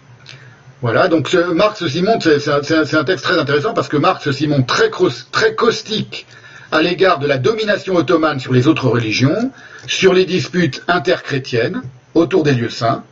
Voilà, 0.83 1.09
donc 1.09 1.33
Marx 1.55 1.87
s'y 1.87 2.03
montre, 2.03 2.39
c'est 2.39 2.95
un, 2.95 3.05
texte 3.05 3.25
très 3.25 3.39
intéressant 3.39 3.73
parce 3.73 3.89
que 3.89 3.97
Marx 3.97 4.31
s'y 4.31 4.47
montre 4.47 4.67
très, 4.67 4.91
très 5.33 5.55
caustique 5.55 6.27
à 6.73 6.83
l'égard 6.83 7.19
de 7.19 7.27
la 7.27 7.39
domination 7.39 7.97
ottomane 7.97 8.41
sur 8.41 8.53
les 8.53 8.67
autres 8.67 8.89
religions, 8.89 9.51
sur 9.87 10.13
les 10.13 10.25
disputes 10.25 10.83
interchrétiennes 10.89 11.83
autour 12.15 12.43
des 12.43 12.53
lieux 12.53 12.71
saints, 12.71 13.05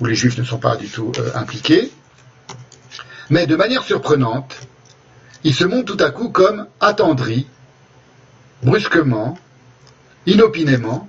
où 0.00 0.06
les 0.06 0.14
juifs 0.14 0.38
ne 0.38 0.44
sont 0.44 0.58
pas 0.58 0.76
du 0.76 0.88
tout 0.88 1.12
euh, 1.18 1.30
impliqués. 1.34 1.90
Mais 3.30 3.46
de 3.46 3.56
manière 3.56 3.82
surprenante, 3.82 4.56
il 5.44 5.54
se 5.54 5.64
montre 5.64 5.96
tout 5.96 6.02
à 6.02 6.10
coup 6.10 6.30
comme 6.30 6.66
attendri, 6.80 7.46
brusquement, 8.62 9.38
inopinément, 10.26 11.08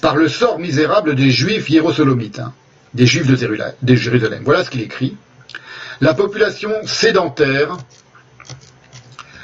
par 0.00 0.16
le 0.16 0.28
sort 0.28 0.58
misérable 0.58 1.14
des 1.14 1.30
juifs 1.30 1.68
hiérosolomitains 1.68 2.54
des 2.94 3.06
Juifs 3.06 3.26
de 3.26 3.94
Jérusalem. 3.94 4.42
Voilà 4.44 4.64
ce 4.64 4.70
qu'il 4.70 4.80
écrit. 4.80 5.16
La 6.00 6.14
population 6.14 6.70
sédentaire 6.84 7.76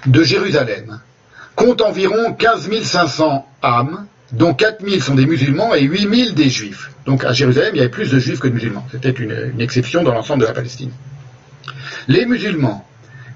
de 0.07 0.23
Jérusalem 0.23 1.01
compte 1.57 1.81
environ 1.81 2.35
15 2.35 2.71
500 2.83 3.47
âmes, 3.63 4.07
dont 4.33 4.55
4 4.55 4.87
000 4.87 5.01
sont 5.01 5.15
des 5.15 5.27
musulmans 5.27 5.75
et 5.75 5.83
8 5.83 6.17
000 6.25 6.31
des 6.35 6.51
juifs. 6.51 6.91
Donc 7.07 7.25
à 7.25 7.33
Jérusalem, 7.33 7.71
il 7.75 7.79
y 7.79 7.81
avait 7.81 7.89
plus 7.89 8.11
de 8.11 8.19
juifs 8.19 8.39
que 8.39 8.49
de 8.49 8.53
musulmans. 8.53 8.87
C'était 8.93 9.11
une, 9.11 9.61
exception 9.61 10.03
dans 10.03 10.13
l'ensemble 10.13 10.43
de 10.43 10.47
la 10.47 10.53
Palestine. 10.53 10.91
Les 12.09 12.27
musulmans, 12.27 12.87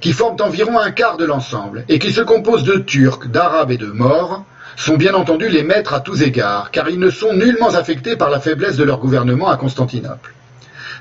qui 0.01 0.13
forment 0.13 0.41
environ 0.41 0.79
un 0.79 0.91
quart 0.91 1.17
de 1.17 1.25
l'ensemble 1.25 1.85
et 1.89 1.99
qui 1.99 2.13
se 2.13 2.21
composent 2.21 2.65
de 2.65 2.79
Turcs, 2.79 3.27
d'Arabes 3.29 3.71
et 3.71 3.77
de 3.77 3.87
Morts, 3.87 4.45
sont 4.77 4.97
bien 4.97 5.15
entendu 5.15 5.49
les 5.49 5.63
maîtres 5.63 5.93
à 5.93 6.01
tous 6.01 6.23
égards, 6.23 6.71
car 6.71 6.89
ils 6.89 6.99
ne 6.99 7.11
sont 7.11 7.35
nullement 7.35 7.69
affectés 7.69 8.17
par 8.17 8.31
la 8.31 8.41
faiblesse 8.41 8.77
de 8.77 8.85
leur 8.85 8.99
gouvernement 8.99 9.51
à 9.51 9.57
Constantinople. 9.57 10.33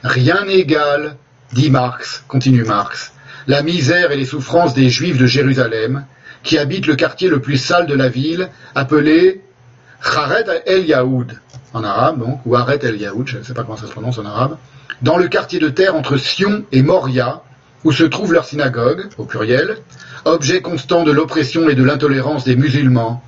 Rien 0.03 0.45
n'égale, 0.45 1.15
dit 1.53 1.69
Marx, 1.69 2.23
continue 2.27 2.63
Marx, 2.63 3.13
la 3.47 3.63
misère 3.63 4.11
et 4.11 4.17
les 4.17 4.25
souffrances 4.25 4.73
des 4.73 4.89
Juifs 4.89 5.17
de 5.17 5.25
Jérusalem, 5.25 6.05
qui 6.43 6.57
habitent 6.57 6.87
le 6.87 6.95
quartier 6.95 7.29
le 7.29 7.39
plus 7.39 7.57
sale 7.57 7.85
de 7.85 7.93
la 7.93 8.09
ville, 8.09 8.49
appelé 8.75 9.41
Kharet 10.03 10.63
el 10.65 10.85
Yaoud, 10.85 11.33
en 11.73 11.83
arabe 11.83 12.19
donc, 12.19 12.39
ou 12.45 12.55
Aret 12.55 12.79
el 12.83 12.97
Yaoud, 12.97 13.27
je 13.27 13.37
ne 13.37 13.43
sais 13.43 13.53
pas 13.53 13.63
comment 13.63 13.77
ça 13.77 13.87
se 13.87 13.91
prononce 13.91 14.17
en 14.17 14.25
arabe, 14.25 14.57
dans 15.01 15.17
le 15.17 15.27
quartier 15.27 15.59
de 15.59 15.69
terre 15.69 15.95
entre 15.95 16.17
Sion 16.17 16.63
et 16.71 16.81
Moria, 16.81 17.43
où 17.83 17.91
se 17.91 18.03
trouve 18.03 18.33
leur 18.33 18.45
synagogue, 18.45 19.07
au 19.17 19.25
pluriel, 19.25 19.77
objet 20.25 20.61
constant 20.61 21.03
de 21.03 21.11
l'oppression 21.11 21.69
et 21.69 21.75
de 21.75 21.83
l'intolérance 21.83 22.43
des 22.43 22.55
musulmans, 22.55 23.23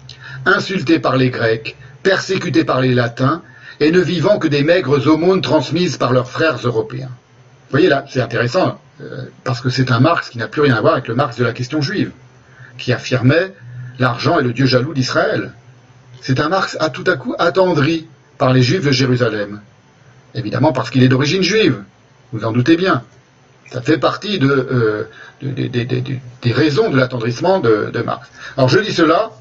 insultés 0.46 1.00
par 1.00 1.18
les 1.18 1.30
Grecs, 1.30 1.78
persécutés 2.04 2.64
par 2.64 2.82
les 2.82 2.94
Latins, 2.94 3.42
et 3.80 3.92
ne 3.92 4.00
vivant 4.00 4.38
que 4.38 4.48
des 4.48 4.64
maigres 4.64 5.08
aumônes 5.08 5.42
transmises 5.42 5.98
par 5.98 6.14
leurs 6.14 6.30
frères 6.30 6.58
européens. 6.64 7.10
Vous 7.10 7.78
voyez 7.78 7.90
là, 7.90 8.06
c'est 8.10 8.22
intéressant, 8.22 8.80
euh, 9.02 9.26
parce 9.44 9.62
que 9.62 9.70
c'est 9.70 9.92
un 9.92 10.00
Marx 10.00 10.30
qui 10.30 10.38
n'a 10.38 10.48
plus 10.48 10.62
rien 10.62 10.76
à 10.76 10.82
voir 10.82 10.94
avec 10.94 11.08
le 11.08 11.16
Marx 11.16 11.38
de 11.38 11.44
la 11.44 11.54
question 11.54 11.82
juive, 11.82 12.12
qui 12.78 12.94
affirmait 12.94 13.54
l'argent 14.00 14.40
est 14.40 14.44
le 14.44 14.54
dieu 14.54 14.66
jaloux 14.66 14.94
d'Israël. 14.94 15.54
C'est 16.22 16.40
un 16.40 16.50
Marx 16.50 16.78
à 16.80 16.90
tout 16.90 17.04
à 17.08 17.16
coup 17.16 17.36
attendri 17.40 18.08
par 18.38 18.54
les 18.54 18.62
Juifs 18.62 18.86
de 18.86 18.92
Jérusalem. 18.92 19.62
Évidemment 20.34 20.72
parce 20.72 20.90
qu'il 20.90 21.04
est 21.04 21.08
d'origine 21.08 21.44
juive, 21.44 21.84
vous 22.32 22.46
en 22.46 22.52
doutez 22.52 22.78
bien. 22.78 23.04
Ça 23.72 23.82
fait 23.82 23.98
partie 23.98 24.40
euh, 24.42 25.06
des 25.42 26.52
raisons 26.52 26.90
de 26.90 26.98
l'attendrissement 26.98 27.60
de, 27.60 28.02
Marx. 28.06 28.28
Alors 28.58 28.70
je 28.70 28.80
dis 28.80 28.92
cela 28.92 29.32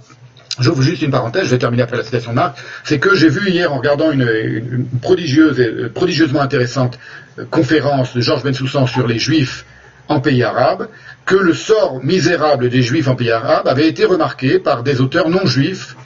J'ouvre 0.58 0.82
juste 0.82 1.00
une 1.00 1.10
parenthèse, 1.10 1.44
je 1.44 1.50
vais 1.50 1.58
terminer 1.58 1.84
après 1.84 1.96
la 1.96 2.02
citation 2.02 2.32
de 2.32 2.36
Marc, 2.36 2.58
c'est 2.84 2.98
que 2.98 3.14
j'ai 3.14 3.30
vu 3.30 3.48
hier 3.48 3.72
en 3.72 3.78
regardant 3.78 4.10
une, 4.10 4.86
prodigieuse 5.00 5.58
euh, 5.58 5.90
prodigieusement 5.94 6.42
intéressante 6.42 6.98
euh, 7.38 7.46
conférence 7.50 8.14
de 8.14 8.20
Georges 8.20 8.42
Bensoussan 8.42 8.86
sur 8.86 9.06
les 9.06 9.18
juifs 9.18 9.64
en 10.10 10.20
pays 10.20 10.42
arabe, 10.42 10.88
que 11.24 11.36
le 11.36 11.54
sort 11.54 12.04
misérable 12.04 12.68
des 12.68 12.82
juifs 12.82 13.08
en 13.08 13.14
pays 13.14 13.30
arabe 13.30 13.68
avait 13.68 13.88
été 13.88 14.04
remarqué 14.04 14.58
par 14.58 14.82
des 14.82 15.00
auteurs 15.00 15.30
non 15.30 15.46
juifs 15.46 15.96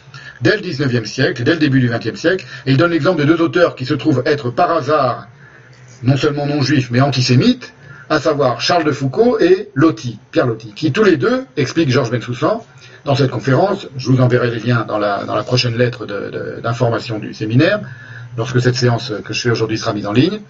dès 0.43 0.57
le 0.57 0.63
XIXe 0.63 1.11
siècle, 1.11 1.43
dès 1.43 1.53
le 1.53 1.59
début 1.59 1.81
du 1.81 1.89
XXe 1.89 2.21
siècle, 2.21 2.45
et 2.67 2.73
il 2.73 2.77
donne 2.77 2.91
l'exemple 2.91 3.21
de 3.21 3.25
deux 3.25 3.41
auteurs 3.41 3.75
qui 3.75 3.87
se 3.87 3.95
trouvent 3.95 4.23
être 4.27 4.51
par 4.51 4.71
hasard 4.71 5.27
non 6.03 6.19
seulement 6.19 6.47
non 6.47 6.61
juifs, 6.61 6.91
mais 6.91 7.01
antisémites, 7.01 7.73
à 8.11 8.21
savoir 8.21 8.61
Charles 8.61 8.85
de 8.85 8.93
Foucault 8.93 9.39
et 9.41 9.71
Loti, 9.75 10.19
Pierre 10.31 10.47
Loti, 10.47 10.75
qui 10.75 10.93
tous 10.93 11.03
les 11.03 11.17
deux, 11.17 11.47
explique 11.57 11.91
Georges 11.91 12.11
Bensoussan, 12.11 12.63
dans 13.07 13.15
cette 13.15 13.31
conférence. 13.31 13.89
Je 13.97 14.11
vous 14.11 14.21
enverrai 14.21 14.51
les 14.51 14.61
liens 14.61 14.85
dans 14.87 14.99
la, 14.99 15.25
dans 15.25 15.35
la 15.35 15.43
prochaine 15.43 15.79
lettre 15.79 16.05
d'information 16.63 17.19
du 17.19 17.33
séminaire, 17.33 17.81
lorsque 18.37 18.61
cette 18.61 18.75
séance 18.75 19.13
que 19.25 19.33
je 19.33 19.41
fais 19.41 19.51
aujourd'hui 19.51 19.79
sera 19.79 19.95
mise 19.95 20.07
en 20.07 20.13
ligne. 20.13 20.41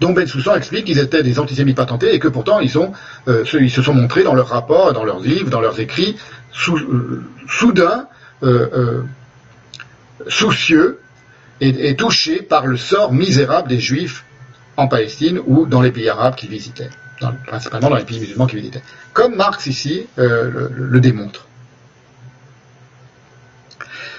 Donc 0.00 0.16
Ben 0.16 0.26
Soussan 0.26 0.56
explique 0.56 0.86
qu'ils 0.86 0.98
étaient 0.98 1.22
des 1.22 1.38
antisémites 1.38 1.76
patentés 1.76 2.14
et 2.14 2.18
que 2.18 2.28
pourtant 2.28 2.58
euh, 2.58 3.44
ils 3.60 3.70
se 3.70 3.82
sont 3.82 3.94
montrés 3.94 4.22
dans 4.22 4.34
leurs 4.34 4.48
rapports, 4.48 4.92
dans 4.94 5.04
leurs 5.04 5.20
livres, 5.20 5.50
dans 5.50 5.60
leurs 5.60 5.78
écrits, 5.78 6.16
sou, 6.52 6.76
euh, 6.76 7.22
soudain, 7.48 8.08
euh, 8.42 9.02
soucieux 10.28 11.00
et, 11.60 11.90
et, 11.90 11.96
touchés 11.96 12.40
par 12.40 12.66
le 12.66 12.78
sort 12.78 13.12
misérable 13.12 13.68
des 13.68 13.80
juifs 13.80 14.24
en 14.78 14.88
Palestine 14.88 15.38
ou 15.46 15.66
dans 15.66 15.82
les 15.82 15.90
pays 15.90 16.08
arabes 16.08 16.34
qu'ils 16.34 16.48
visitaient, 16.48 16.90
principalement 17.46 17.90
dans 17.90 17.96
les 17.96 18.04
pays 18.04 18.20
musulmans 18.20 18.46
qu'ils 18.46 18.60
visitaient. 18.60 18.82
Comme 19.12 19.34
Marx 19.34 19.66
ici 19.66 20.06
le 20.16 21.00
démontre. 21.00 21.46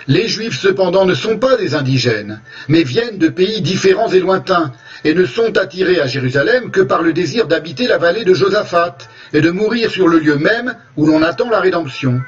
Les 0.07 0.27
Juifs 0.27 0.59
cependant 0.59 1.05
ne 1.05 1.13
sont 1.13 1.37
pas 1.37 1.57
des 1.57 1.75
indigènes, 1.75 2.41
mais 2.67 2.83
viennent 2.83 3.17
de 3.17 3.29
pays 3.29 3.61
différents 3.61 4.09
et 4.09 4.19
lointains, 4.19 4.73
et 5.03 5.13
ne 5.13 5.25
sont 5.25 5.57
attirés 5.57 5.99
à 5.99 6.07
Jérusalem 6.07 6.71
que 6.71 6.81
par 6.81 7.01
le 7.01 7.13
désir 7.13 7.47
d'habiter 7.47 7.87
la 7.87 7.97
vallée 7.97 8.23
de 8.23 8.33
Josaphat, 8.33 8.97
et 9.33 9.41
de 9.41 9.51
mourir 9.51 9.89
sur 9.89 10.07
le 10.07 10.19
lieu 10.19 10.35
même 10.35 10.75
où 10.97 11.05
l'on 11.05 11.23
attend 11.23 11.49
la 11.49 11.59
rédemption. 11.59 12.21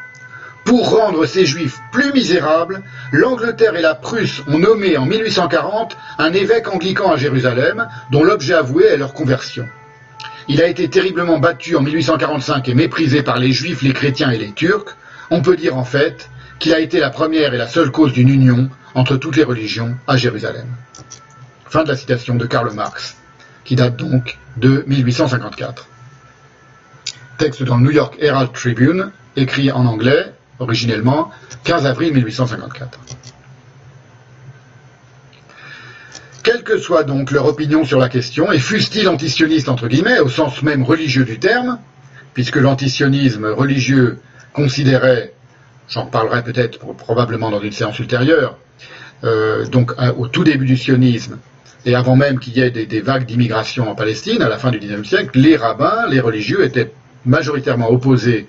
Pour 0.65 0.91
rendre 0.91 1.25
ces 1.25 1.45
Juifs 1.45 1.77
plus 1.91 2.13
misérables, 2.13 2.81
l'Angleterre 3.11 3.75
et 3.75 3.81
la 3.81 3.95
Prusse 3.95 4.41
ont 4.47 4.59
nommé 4.59 4.97
en 4.97 5.05
1840 5.05 5.97
un 6.17 6.31
évêque 6.31 6.73
anglican 6.73 7.11
à 7.11 7.17
Jérusalem, 7.17 7.87
dont 8.11 8.23
l'objet 8.23 8.53
avoué 8.53 8.85
est 8.85 8.97
leur 8.97 9.13
conversion. 9.13 9.67
Il 10.47 10.61
a 10.61 10.67
été 10.67 10.89
terriblement 10.89 11.39
battu 11.39 11.75
en 11.75 11.81
1845 11.81 12.67
et 12.69 12.75
méprisé 12.75 13.23
par 13.23 13.39
les 13.39 13.51
Juifs, 13.51 13.81
les 13.81 13.93
chrétiens 13.93 14.31
et 14.31 14.37
les 14.37 14.51
Turcs. 14.51 14.95
On 15.31 15.41
peut 15.41 15.57
dire 15.57 15.77
en 15.77 15.85
fait 15.85 16.29
qu'il 16.59 16.73
a 16.73 16.79
été 16.79 16.99
la 16.99 17.09
première 17.09 17.53
et 17.53 17.57
la 17.57 17.67
seule 17.67 17.91
cause 17.91 18.13
d'une 18.13 18.29
union 18.29 18.69
entre 18.95 19.17
toutes 19.17 19.35
les 19.35 19.43
religions 19.43 19.95
à 20.07 20.15
Jérusalem. 20.15 20.67
Fin 21.73 21.83
de 21.83 21.89
la 21.89 21.95
citation 21.95 22.35
de 22.35 22.45
Karl 22.45 22.71
Marx, 22.71 23.15
qui 23.63 23.75
date 23.75 23.95
donc 23.95 24.37
de 24.57 24.83
1854. 24.85 25.87
Texte 27.39 27.63
dans 27.63 27.77
le 27.77 27.83
New 27.85 27.89
York 27.89 28.15
Herald 28.19 28.51
Tribune, 28.53 29.09
écrit 29.35 29.71
en 29.71 29.87
anglais, 29.87 30.33
originellement, 30.59 31.31
15 31.63 31.87
avril 31.87 32.13
1854. 32.13 32.99
Quelle 36.43 36.61
que 36.61 36.77
soit 36.77 37.03
donc 37.05 37.31
leur 37.31 37.47
opinion 37.47 37.85
sur 37.85 37.97
la 37.97 38.07
question, 38.07 38.51
et 38.51 38.59
fussent-ils 38.59 39.09
antisionistes 39.09 39.67
entre 39.67 39.87
guillemets, 39.87 40.19
au 40.19 40.29
sens 40.29 40.61
même 40.61 40.83
religieux 40.83 41.25
du 41.25 41.39
terme, 41.39 41.79
puisque 42.35 42.57
l'antisionisme 42.57 43.47
religieux 43.47 44.19
considérait 44.53 45.33
j'en 45.89 46.05
parlerai 46.05 46.43
peut-être 46.43 46.77
probablement 46.93 47.49
dans 47.49 47.61
une 47.61 47.71
séance 47.71 47.97
ultérieure, 47.97 48.59
euh, 49.23 49.65
donc 49.65 49.91
au 50.17 50.27
tout 50.27 50.43
début 50.43 50.67
du 50.67 50.77
sionisme, 50.77 51.39
et 51.85 51.95
avant 51.95 52.15
même 52.15 52.39
qu'il 52.39 52.55
y 52.57 52.61
ait 52.61 52.71
des, 52.71 53.01
vagues 53.01 53.25
d'immigration 53.25 53.89
en 53.89 53.95
Palestine, 53.95 54.41
à 54.41 54.49
la 54.49 54.57
fin 54.57 54.71
du 54.71 54.79
XIXe 54.79 55.07
siècle, 55.07 55.37
les 55.39 55.57
rabbins, 55.57 56.07
les 56.09 56.19
religieux 56.19 56.63
étaient 56.63 56.91
majoritairement 57.25 57.91
opposés, 57.91 58.47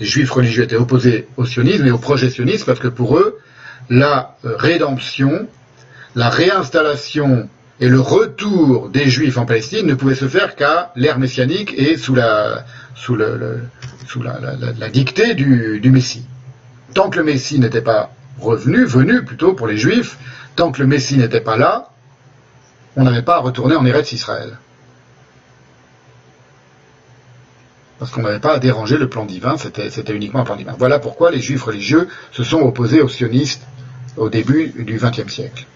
les 0.00 0.06
juifs 0.06 0.30
religieux 0.30 0.64
étaient 0.64 0.76
opposés 0.76 1.28
au 1.36 1.44
sionisme 1.44 1.86
et 1.86 1.90
au 1.90 1.98
projet 1.98 2.30
sioniste, 2.30 2.66
parce 2.66 2.80
que 2.80 2.88
pour 2.88 3.18
eux, 3.18 3.38
la 3.88 4.36
euh, 4.44 4.56
rédemption, 4.56 5.46
la 6.14 6.28
réinstallation 6.28 7.48
Et 7.80 7.88
le 7.88 8.00
retour 8.00 8.88
des 8.88 9.10
Juifs 9.10 9.36
en 9.36 9.46
Palestine 9.46 9.86
ne 9.86 9.94
pouvait 9.94 10.14
se 10.14 10.28
faire 10.28 10.54
qu'à 10.54 10.92
l'ère 10.94 11.18
messianique 11.18 11.74
et 11.76 11.96
sous 11.96 12.14
la, 12.14 12.64
sous 12.94 13.18
sous 14.06 14.22
la, 14.22 14.88
dictée 14.90 15.34
du, 15.34 15.80
du, 15.80 15.90
Messie. 15.90 16.24
Tant 16.94 17.10
que 17.10 17.18
le 17.18 17.24
Messie 17.24 17.58
n'était 17.58 17.82
pas 17.82 18.12
revenu, 18.38 18.84
venu 18.84 19.24
plutôt 19.24 19.54
pour 19.54 19.66
les 19.66 19.76
Juifs, 19.76 20.18
tant 20.54 20.70
que 20.70 20.80
le 20.80 20.86
Messie 20.86 21.16
n'était 21.16 21.40
pas 21.40 21.56
là, 21.56 21.90
on 22.96 23.04
n'avait 23.04 23.22
pas 23.22 23.36
à 23.36 23.40
retourner 23.40 23.76
en 23.76 23.84
Eretz 23.84 24.12
Israël. 24.12 24.58
Parce 27.98 28.10
qu'on 28.10 28.22
n'avait 28.22 28.40
pas 28.40 28.54
à 28.54 28.58
déranger 28.58 28.98
le 28.98 29.08
plan 29.08 29.24
divin, 29.24 29.56
c'était 29.56 30.14
uniquement 30.14 30.40
un 30.40 30.44
plan 30.44 30.56
divin. 30.56 30.74
Voilà 30.78 30.98
pourquoi 30.98 31.30
les 31.30 31.40
Juifs 31.40 31.62
religieux 31.62 32.08
se 32.32 32.42
sont 32.42 32.60
opposés 32.60 33.00
aux 33.00 33.08
sionistes 33.08 33.66
au 34.16 34.28
début 34.28 34.72
du 34.76 34.98
XXe 34.98 35.32
siècle. 35.32 35.66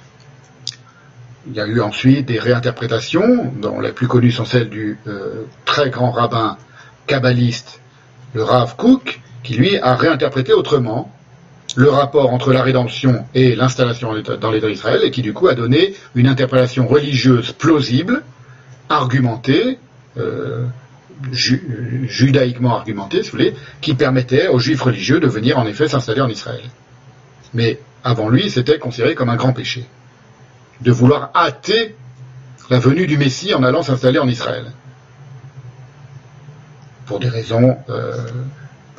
Il 1.46 1.54
y 1.54 1.60
a 1.60 1.66
eu 1.66 1.80
ensuite 1.80 2.26
des 2.26 2.38
réinterprétations, 2.38 3.52
dont 3.60 3.80
les 3.80 3.92
plus 3.92 4.06
connues 4.06 4.32
sont 4.32 4.44
celles 4.44 4.68
du 4.68 4.98
euh, 5.06 5.44
très 5.64 5.88
grand 5.88 6.10
rabbin 6.10 6.58
kabbaliste, 7.06 7.80
le 8.34 8.42
Rav 8.42 8.76
Kook, 8.76 9.20
qui 9.42 9.54
lui 9.54 9.78
a 9.78 9.94
réinterprété 9.94 10.52
autrement 10.52 11.10
le 11.76 11.90
rapport 11.90 12.32
entre 12.32 12.52
la 12.52 12.62
rédemption 12.62 13.26
et 13.34 13.54
l'installation 13.54 14.12
dans 14.40 14.50
l'État 14.50 14.68
d'Israël, 14.68 15.00
et 15.04 15.10
qui 15.10 15.22
du 15.22 15.32
coup 15.32 15.48
a 15.48 15.54
donné 15.54 15.94
une 16.14 16.26
interprétation 16.26 16.86
religieuse 16.86 17.52
plausible, 17.52 18.22
argumentée, 18.88 19.78
euh, 20.16 20.64
judaïquement 21.32 22.76
argumentée, 22.76 23.22
si 23.22 23.30
vous 23.30 23.38
voulez, 23.38 23.54
qui 23.80 23.94
permettait 23.94 24.48
aux 24.48 24.58
juifs 24.58 24.82
religieux 24.82 25.20
de 25.20 25.26
venir 25.26 25.58
en 25.58 25.66
effet 25.66 25.88
s'installer 25.88 26.20
en 26.20 26.28
Israël. 26.28 26.62
Mais 27.54 27.80
avant 28.04 28.28
lui, 28.28 28.50
c'était 28.50 28.78
considéré 28.78 29.14
comme 29.14 29.28
un 29.28 29.36
grand 29.36 29.52
péché 29.52 29.86
de 30.80 30.92
vouloir 30.92 31.30
hâter 31.34 31.96
la 32.70 32.78
venue 32.78 33.06
du 33.06 33.18
Messie 33.18 33.54
en 33.54 33.62
allant 33.62 33.82
s'installer 33.82 34.18
en 34.18 34.28
Israël. 34.28 34.66
Pour 37.06 37.18
des 37.18 37.28
raisons 37.28 37.76
euh, 37.88 38.26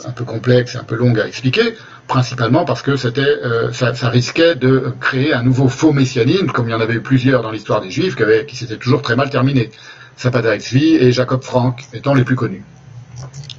un 0.06 0.12
peu 0.12 0.26
complexes 0.26 0.76
un 0.76 0.84
peu 0.84 0.96
longues 0.96 1.20
à 1.20 1.28
expliquer, 1.28 1.76
principalement 2.10 2.66
parce 2.66 2.82
que 2.82 2.98
c'était, 2.98 3.22
euh, 3.22 3.72
ça, 3.72 4.10
risquait 4.10 4.56
de 4.56 4.92
créer 5.00 5.34
un 5.34 5.44
nouveau 5.44 5.70
faux 5.70 5.94
messianisme, 5.94 6.48
comme 6.48 6.68
il 6.68 6.72
y 6.72 6.76
en 6.76 6.82
avait 6.82 6.96
eu 6.96 7.02
plusieurs 7.02 7.42
dans 7.42 7.52
l'histoire 7.52 7.80
des 7.80 7.92
Juifs, 7.92 8.18
qui, 8.48 8.56
s'étaient 8.58 8.76
toujours 8.76 9.02
très 9.02 9.16
mal 9.16 9.30
terminés. 9.30 9.70
Sapata 10.18 10.58
Tzvi 10.58 10.96
et 10.96 11.14
Jacob 11.14 11.44
Frank 11.44 11.86
étant 11.94 12.14
les 12.14 12.26
plus 12.26 12.36
connus, 12.36 12.64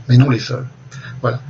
mais 0.08 0.18
non 0.18 0.28
les 0.28 0.40
seuls. 0.40 0.66
Voilà. 1.22 1.40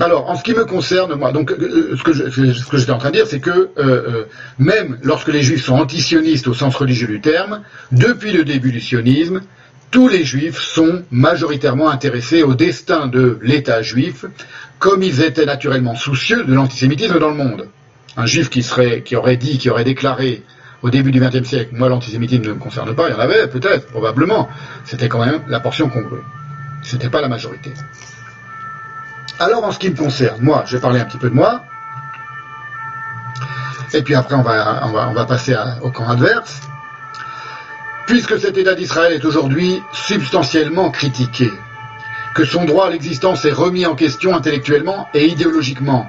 Alors, 0.00 0.28
en 0.28 0.34
ce 0.34 0.42
qui 0.42 0.54
me 0.54 0.64
concerne, 0.64 1.14
moi, 1.14 1.30
donc, 1.30 1.52
euh, 1.52 1.96
ce 1.96 2.02
que, 2.02 2.78
j'étais 2.78 2.90
en 2.90 2.98
train 2.98 3.10
de 3.10 3.16
dire, 3.16 3.28
c'est 3.28 3.38
que 3.38 3.70
euh, 3.78 4.24
même 4.58 4.98
lorsque 5.02 5.28
les 5.28 5.42
juifs 5.42 5.64
sont 5.64 5.76
antisionistes 5.76 6.48
au 6.48 6.54
sens 6.54 6.74
religieux 6.74 7.06
du 7.06 7.20
terme, 7.20 7.60
depuis 7.92 8.32
le 8.32 8.42
début 8.42 8.72
du 8.72 8.80
sionisme, 8.80 9.42
tous 9.94 10.08
les 10.08 10.24
juifs 10.24 10.58
sont 10.58 11.04
majoritairement 11.12 11.88
intéressés 11.88 12.42
au 12.42 12.54
destin 12.54 13.06
de 13.06 13.38
l'État 13.42 13.80
juif, 13.80 14.24
comme 14.78 15.02
ils 15.02 15.22
étaient 15.22 15.46
naturellement 15.46 15.94
soucieux 15.94 16.44
de 16.44 16.54
l'antisémitisme 16.54 17.18
dans 17.18 17.30
le 17.30 17.36
monde. 17.36 17.68
Un 18.16 18.26
juif 18.26 18.50
qui, 18.50 18.62
serait, 18.62 19.02
qui 19.02 19.16
aurait 19.16 19.36
dit, 19.36 19.58
qui 19.58 19.70
aurait 19.70 19.84
déclaré 19.84 20.42
au 20.82 20.90
début 20.90 21.10
du 21.10 21.18
XXe 21.18 21.48
siècle, 21.48 21.70
moi 21.72 21.88
l'antisémitisme 21.88 22.42
ne 22.42 22.52
me 22.52 22.58
concerne 22.58 22.94
pas, 22.94 23.08
il 23.08 23.12
y 23.12 23.14
en 23.14 23.18
avait 23.18 23.48
peut-être, 23.48 23.86
probablement, 23.86 24.50
c'était 24.84 25.08
quand 25.08 25.24
même 25.24 25.40
la 25.48 25.58
portion 25.58 25.88
congrue. 25.88 26.20
C'était 26.82 27.08
pas 27.08 27.22
la 27.22 27.28
majorité. 27.28 27.72
Alors 29.40 29.64
en 29.64 29.72
ce 29.72 29.78
qui 29.78 29.88
me 29.88 29.96
concerne, 29.96 30.42
moi, 30.42 30.64
je 30.66 30.76
vais 30.76 30.82
parler 30.82 31.00
un 31.00 31.06
petit 31.06 31.16
peu 31.16 31.30
de 31.30 31.34
moi, 31.34 31.64
et 33.94 34.02
puis 34.02 34.14
après 34.14 34.34
on 34.34 34.42
va, 34.42 34.86
on 34.86 35.12
va, 35.14 35.24
passer 35.24 35.56
au 35.80 35.90
camp 35.90 36.08
adverse. 36.08 36.60
Puisque 38.06 38.38
cet 38.38 38.58
État 38.58 38.74
d'Israël 38.74 39.14
est 39.14 39.24
aujourd'hui 39.24 39.82
substantiellement 39.92 40.90
critiqué, 40.90 41.50
que 42.34 42.44
son 42.44 42.64
droit 42.64 42.88
à 42.88 42.90
l'existence 42.90 43.44
est 43.44 43.52
remis 43.52 43.86
en 43.86 43.94
question 43.94 44.36
intellectuellement 44.36 45.08
et 45.14 45.26
idéologiquement, 45.26 46.08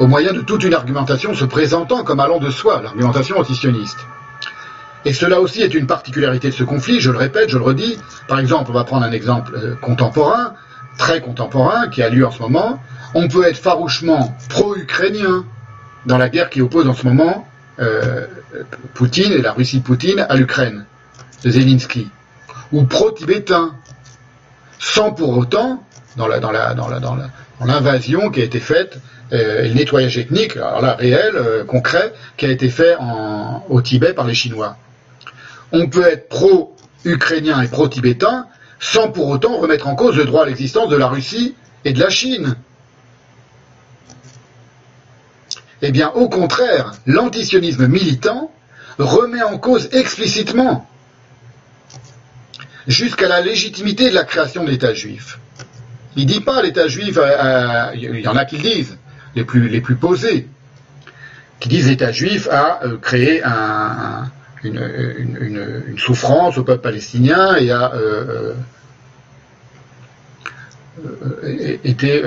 au 0.00 0.06
moyen 0.06 0.32
de 0.32 0.40
toute 0.40 0.64
une 0.64 0.74
argumentation 0.74 1.34
se 1.34 1.44
présentant 1.44 2.04
comme 2.04 2.20
allant 2.20 2.38
de 2.38 2.50
soi, 2.50 2.80
l'argumentation 2.82 3.38
antisioniste. 3.38 3.98
Et 5.04 5.12
cela 5.12 5.40
aussi 5.40 5.62
est 5.62 5.74
une 5.74 5.86
particularité 5.86 6.48
de 6.48 6.54
ce 6.54 6.64
conflit, 6.64 7.00
je 7.00 7.10
le 7.10 7.18
répète, 7.18 7.50
je 7.50 7.58
le 7.58 7.64
redis. 7.64 7.98
Par 8.26 8.38
exemple, 8.40 8.70
on 8.70 8.74
va 8.74 8.84
prendre 8.84 9.04
un 9.04 9.12
exemple 9.12 9.54
euh, 9.54 9.74
contemporain, 9.76 10.54
très 10.96 11.20
contemporain 11.20 11.88
qui 11.88 12.02
a 12.02 12.08
lieu 12.08 12.26
en 12.26 12.30
ce 12.30 12.42
moment, 12.42 12.82
on 13.14 13.28
peut 13.28 13.44
être 13.46 13.58
farouchement 13.58 14.36
pro-ukrainien 14.48 15.44
dans 16.06 16.18
la 16.18 16.28
guerre 16.28 16.50
qui 16.50 16.60
oppose 16.60 16.88
en 16.88 16.94
ce 16.94 17.06
moment 17.06 17.46
euh, 17.78 18.26
Poutine 18.94 19.32
et 19.32 19.42
la 19.42 19.52
Russie 19.52 19.80
Poutine 19.80 20.26
à 20.28 20.34
l'Ukraine, 20.34 20.84
de 21.44 21.50
Zelensky, 21.50 22.08
ou 22.72 22.84
pro-tibétain, 22.84 23.74
sans 24.78 25.12
pour 25.12 25.36
autant, 25.36 25.82
dans 26.16 26.26
l'invasion 27.60 28.30
qui 28.30 28.40
a 28.40 28.44
été 28.44 28.60
faite, 28.60 28.98
euh, 29.32 29.62
le 29.68 29.74
nettoyage 29.74 30.16
ethnique, 30.16 30.56
alors 30.56 30.96
réel, 30.96 31.32
euh, 31.34 31.64
concret, 31.64 32.14
qui 32.36 32.46
a 32.46 32.50
été 32.50 32.70
fait 32.70 32.96
au 33.68 33.82
Tibet 33.82 34.14
par 34.14 34.26
les 34.26 34.34
Chinois. 34.34 34.76
On 35.72 35.88
peut 35.88 36.06
être 36.06 36.28
pro-ukrainien 36.28 37.60
et 37.60 37.68
pro-tibétain 37.68 38.46
sans 38.80 39.10
pour 39.10 39.28
autant 39.28 39.58
remettre 39.58 39.88
en 39.88 39.96
cause 39.96 40.16
le 40.16 40.24
droit 40.24 40.44
à 40.44 40.46
l'existence 40.46 40.88
de 40.88 40.96
la 40.96 41.08
Russie 41.08 41.54
et 41.84 41.92
de 41.92 42.00
la 42.00 42.10
Chine. 42.10 42.56
Eh 45.82 45.92
bien, 45.92 46.10
au 46.10 46.28
contraire, 46.28 46.92
l'antisionisme 47.06 47.86
militant 47.86 48.50
remet 48.98 49.42
en 49.42 49.58
cause 49.58 49.88
explicitement 49.92 50.88
jusqu'à 52.88 53.28
la 53.28 53.42
légitimité 53.42 54.08
de 54.08 54.14
la 54.14 54.24
création 54.24 54.64
de 54.64 54.70
l'État 54.70 54.94
juif. 54.94 55.38
Il 56.16 56.26
ne 56.26 56.32
dit 56.32 56.40
pas 56.40 56.62
l'État 56.62 56.88
juif, 56.88 57.18
euh, 57.18 57.22
euh, 57.22 57.90
il 57.94 58.20
y 58.20 58.26
en 58.26 58.34
a 58.34 58.44
qui 58.44 58.56
le 58.56 58.62
disent, 58.62 58.96
les 59.36 59.44
plus, 59.44 59.68
les 59.68 59.80
plus 59.80 59.94
posés, 59.94 60.48
qui 61.60 61.68
disent 61.68 61.88
l'État 61.88 62.10
juif 62.10 62.48
a 62.50 62.80
euh, 62.82 62.96
créé 62.96 63.42
un, 63.44 64.30
une, 64.64 65.96
souffrance 65.98 66.56
au 66.58 66.64
peuple 66.64 66.82
palestinien 66.82 67.56
et 67.56 67.70
a 67.70 67.92
été 71.84 72.22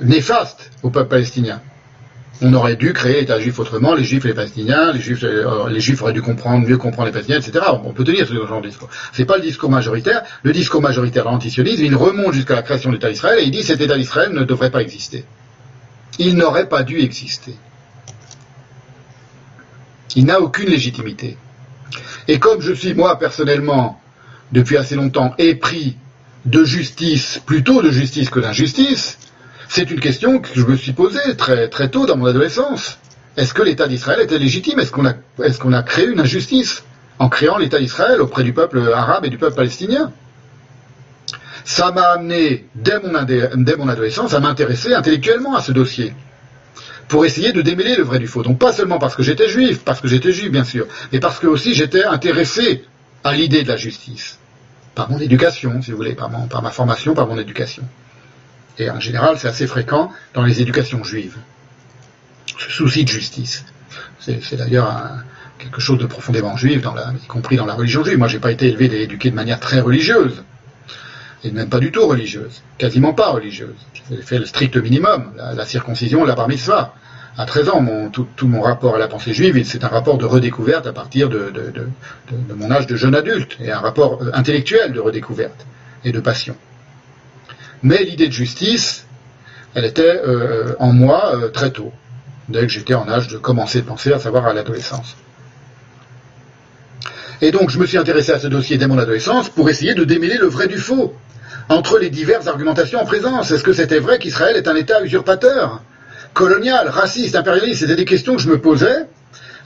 néfaste 0.00 0.70
au 0.82 0.90
peuple 0.90 1.08
palestinien. 1.08 1.60
On 2.40 2.52
aurait 2.54 2.76
dû 2.76 2.92
créer 2.92 3.20
l'État 3.20 3.38
juif 3.38 3.58
autrement, 3.58 3.94
les 3.94 4.04
juifs 4.04 4.24
et 4.24 4.28
les 4.28 4.34
palestiniens, 4.34 4.92
les 4.92 5.00
juifs, 5.00 5.22
les 5.22 5.80
juifs 5.80 6.02
auraient 6.02 6.12
dû 6.12 6.22
comprendre, 6.22 6.66
mieux 6.66 6.78
comprendre 6.78 7.06
les 7.06 7.12
palestiniens, 7.12 7.38
etc. 7.38 7.66
On 7.84 7.92
peut 7.92 8.04
tenir 8.04 8.26
ce 8.26 8.34
genre 8.34 8.60
de 8.60 8.68
discours. 8.68 8.88
C'est 9.12 9.24
pas 9.24 9.36
le 9.36 9.42
discours 9.42 9.70
majoritaire. 9.70 10.22
Le 10.42 10.52
discours 10.52 10.82
majoritaire 10.82 11.28
antisionisme, 11.28 11.84
il 11.84 11.94
remonte 11.94 12.32
jusqu'à 12.32 12.54
la 12.54 12.62
création 12.62 12.90
de 12.90 12.96
l'État 12.96 13.10
d'Israël 13.10 13.38
et 13.40 13.44
il 13.44 13.50
dit 13.50 13.62
cet 13.62 13.80
État 13.80 13.96
d'Israël 13.96 14.32
ne 14.32 14.44
devrait 14.44 14.70
pas 14.70 14.82
exister. 14.82 15.24
Il 16.18 16.36
n'aurait 16.36 16.68
pas 16.68 16.82
dû 16.82 16.98
exister. 17.00 17.54
Il 20.16 20.26
n'a 20.26 20.40
aucune 20.40 20.68
légitimité. 20.68 21.36
Et 22.28 22.38
comme 22.38 22.60
je 22.60 22.72
suis, 22.72 22.94
moi, 22.94 23.18
personnellement, 23.18 24.00
depuis 24.52 24.76
assez 24.76 24.94
longtemps, 24.94 25.34
épris 25.38 25.96
de 26.44 26.64
justice, 26.64 27.40
plutôt 27.44 27.82
de 27.82 27.90
justice 27.90 28.30
que 28.30 28.40
d'injustice, 28.40 29.18
c'est 29.74 29.90
une 29.90 30.00
question 30.00 30.38
que 30.38 30.50
je 30.54 30.66
me 30.66 30.76
suis 30.76 30.92
posée 30.92 31.34
très, 31.34 31.88
tôt 31.88 32.04
dans 32.04 32.18
mon 32.18 32.26
adolescence. 32.26 32.98
Est-ce 33.38 33.54
que 33.54 33.62
l'État 33.62 33.88
d'Israël 33.88 34.20
était 34.20 34.38
légitime? 34.38 34.78
Est-ce 34.78 34.92
qu'on 34.92 35.72
a, 35.72 35.82
créé 35.82 36.08
une 36.08 36.20
injustice 36.20 36.84
en 37.18 37.30
créant 37.30 37.56
l'État 37.56 37.78
d'Israël 37.78 38.20
auprès 38.20 38.44
du 38.44 38.52
peuple 38.52 38.92
arabe 38.94 39.24
et 39.24 39.30
du 39.30 39.38
peuple 39.38 39.56
palestinien? 39.56 40.12
Ça 41.64 41.90
m'a 41.90 42.02
amené, 42.02 42.66
dès 42.74 43.00
mon, 43.00 43.22
dès 43.22 43.76
mon 43.76 43.88
adolescence, 43.88 44.34
à 44.34 44.40
m'intéresser 44.40 44.92
intellectuellement 44.92 45.56
à 45.56 45.62
ce 45.62 45.72
dossier 45.72 46.12
pour 47.08 47.24
essayer 47.24 47.52
de 47.52 47.62
démêler 47.62 47.96
le 47.96 48.02
vrai 48.02 48.18
du 48.18 48.26
faux. 48.26 48.42
Donc 48.42 48.58
pas 48.58 48.74
seulement 48.74 48.98
parce 48.98 49.16
que 49.16 49.22
j'étais 49.22 49.48
juif, 49.48 49.84
parce 49.86 50.02
que 50.02 50.08
j'étais 50.08 50.32
juif 50.32 50.50
bien 50.50 50.64
sûr, 50.64 50.86
mais 51.14 51.18
parce 51.18 51.38
que 51.38 51.46
aussi 51.46 51.72
j'étais 51.72 52.04
intéressé 52.04 52.84
à 53.24 53.32
l'idée 53.32 53.62
de 53.62 53.68
la 53.68 53.76
justice, 53.76 54.38
par 54.94 55.10
mon 55.10 55.18
éducation, 55.18 55.80
si 55.80 55.92
vous 55.92 55.96
voulez, 55.96 56.14
par, 56.14 56.28
ma 56.28 56.70
formation, 56.70 57.14
par 57.14 57.26
mon 57.26 57.38
éducation. 57.38 57.84
Et 58.78 58.90
en 58.90 59.00
général, 59.00 59.38
c'est 59.38 59.48
assez 59.48 59.66
fréquent 59.66 60.10
dans 60.34 60.42
les 60.42 60.60
éducations 60.60 61.04
juives, 61.04 61.36
ce 62.58 62.70
souci 62.70 63.04
de 63.04 63.08
justice. 63.08 63.64
C'est 64.18 64.56
d'ailleurs 64.56 65.10
quelque 65.58 65.80
chose 65.80 65.98
de 65.98 66.06
profondément 66.06 66.56
juif, 66.56 66.82
y 66.82 67.26
compris 67.26 67.56
dans 67.56 67.66
la 67.66 67.74
religion 67.74 68.04
juive. 68.04 68.18
Moi, 68.18 68.28
j'ai 68.28 68.38
pas 68.38 68.52
été 68.52 68.68
élevé 68.68 68.86
et 68.86 69.02
éduqué 69.02 69.30
de 69.30 69.36
manière 69.36 69.60
très 69.60 69.80
religieuse 69.80 70.42
et 71.44 71.50
même 71.50 71.68
pas 71.68 71.80
du 71.80 71.90
tout 71.90 72.06
religieuse, 72.06 72.62
quasiment 72.78 73.14
pas 73.14 73.30
religieuse. 73.30 73.74
J'ai 74.10 74.22
fait 74.22 74.38
le 74.38 74.46
strict 74.46 74.76
minimum, 74.76 75.32
la, 75.36 75.64
circoncision, 75.64 76.24
la 76.24 76.34
bar 76.34 76.48
mitzvah 76.48 76.94
à 77.36 77.46
13 77.46 77.68
ans, 77.70 77.80
mon, 77.80 78.10
tout, 78.10 78.28
mon 78.42 78.60
rapport 78.60 78.94
à 78.94 78.98
la 78.98 79.08
pensée 79.08 79.32
juive, 79.32 79.60
c'est 79.64 79.84
un 79.84 79.88
rapport 79.88 80.18
de 80.18 80.26
redécouverte 80.26 80.86
à 80.86 80.92
partir 80.92 81.30
de, 81.30 81.50
mon 82.54 82.70
âge 82.70 82.86
de 82.86 82.94
jeune 82.94 83.14
adulte, 83.14 83.56
et 83.60 83.72
un 83.72 83.78
rapport 83.78 84.20
intellectuel 84.34 84.92
de 84.92 85.00
redécouverte 85.00 85.66
et 86.04 86.12
de 86.12 86.20
passion. 86.20 86.54
Mais 87.82 88.04
l'idée 88.04 88.28
de 88.28 88.32
justice, 88.32 89.06
elle 89.74 89.84
était 89.84 90.20
euh, 90.24 90.74
en 90.78 90.92
moi 90.92 91.34
euh, 91.34 91.48
très 91.48 91.70
tôt, 91.70 91.92
dès 92.48 92.62
que 92.62 92.68
j'étais 92.68 92.94
en 92.94 93.08
âge 93.08 93.28
de 93.28 93.38
commencer 93.38 93.80
à 93.80 93.82
penser, 93.82 94.12
à 94.12 94.18
savoir 94.18 94.46
à 94.46 94.52
l'adolescence. 94.52 95.16
Et 97.40 97.50
donc, 97.50 97.70
je 97.70 97.78
me 97.78 97.86
suis 97.86 97.98
intéressé 97.98 98.30
à 98.30 98.38
ce 98.38 98.46
dossier 98.46 98.78
dès 98.78 98.86
mon 98.86 98.98
adolescence 98.98 99.48
pour 99.48 99.68
essayer 99.68 99.94
de 99.94 100.04
démêler 100.04 100.38
le 100.38 100.46
vrai 100.46 100.68
du 100.68 100.78
faux 100.78 101.12
entre 101.68 101.98
les 101.98 102.08
diverses 102.08 102.46
argumentations 102.46 103.00
en 103.00 103.04
présence. 103.04 103.50
Est-ce 103.50 103.64
que 103.64 103.72
c'était 103.72 103.98
vrai 103.98 104.20
qu'Israël 104.20 104.56
est 104.56 104.68
un 104.68 104.76
État 104.76 105.02
usurpateur, 105.02 105.82
colonial, 106.34 106.88
raciste, 106.88 107.34
impérialiste? 107.34 107.80
C'était 107.80 107.96
des 107.96 108.04
questions 108.04 108.36
que 108.36 108.42
je 108.42 108.48
me 108.48 108.60
posais 108.60 109.06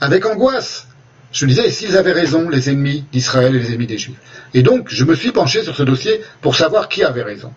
avec 0.01 0.25
angoisse. 0.25 0.87
Je 1.31 1.45
me 1.45 1.51
disais, 1.51 1.69
s'ils 1.69 1.97
avaient 1.97 2.13
raison, 2.13 2.49
les 2.49 2.69
ennemis 2.71 3.05
d'Israël 3.11 3.55
et 3.55 3.59
les 3.59 3.69
ennemis 3.69 3.85
des 3.85 3.99
Juifs. 3.99 4.17
Et 4.55 4.63
donc, 4.63 4.87
je 4.89 5.03
me 5.03 5.13
suis 5.13 5.31
penché 5.31 5.61
sur 5.61 5.75
ce 5.75 5.83
dossier 5.83 6.21
pour 6.41 6.55
savoir 6.55 6.89
qui 6.89 7.03
avait 7.03 7.21
raison. 7.21 7.53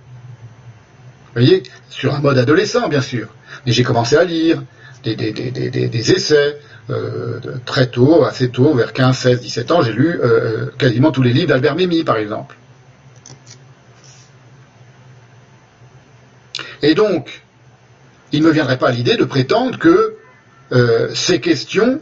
Vous 1.35 1.43
voyez, 1.43 1.63
sur 1.89 2.15
un 2.15 2.21
mode 2.21 2.39
adolescent, 2.39 2.89
bien 2.89 3.01
sûr. 3.01 3.29
Mais 3.65 3.73
j'ai 3.73 3.85
commencé 3.85 4.17
à 4.17 4.25
lire 4.25 4.63
des, 5.05 6.11
essais, 6.11 6.59
euh, 6.91 7.39
très 7.65 7.87
tôt, 7.87 8.25
assez 8.25 8.51
tôt, 8.51 8.75
vers 8.75 8.93
15, 8.93 9.17
16, 9.17 9.41
17 9.41 9.71
ans, 9.71 9.83
j'ai 9.83 9.93
lu 9.93 10.19
euh, 10.21 10.67
quasiment 10.77 11.13
tous 11.13 11.23
les 11.23 11.33
livres 11.33 11.49
d'Albert 11.49 11.77
Memmi, 11.77 12.03
par 12.03 12.17
exemple. 12.17 12.57
Et 16.83 16.95
donc, 16.95 17.43
il 18.33 18.43
ne 18.43 18.47
me 18.47 18.53
viendrait 18.53 18.79
pas 18.79 18.91
l'idée 18.91 19.17
de 19.17 19.25
prétendre 19.25 19.79
que 19.79 20.17
euh, 20.73 21.11
ces 21.15 21.41
questions, 21.41 22.01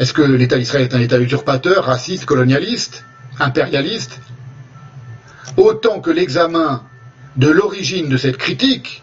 est-ce 0.00 0.12
que 0.12 0.22
l'État 0.22 0.58
d'Israël 0.58 0.84
est 0.84 0.94
un 0.94 1.00
État 1.00 1.18
usurpateur, 1.18 1.84
raciste, 1.84 2.24
colonialiste, 2.24 3.04
impérialiste, 3.38 4.18
autant 5.56 6.00
que 6.00 6.10
l'examen 6.10 6.82
de 7.36 7.48
l'origine 7.48 8.08
de 8.08 8.16
cette 8.16 8.36
critique, 8.36 9.02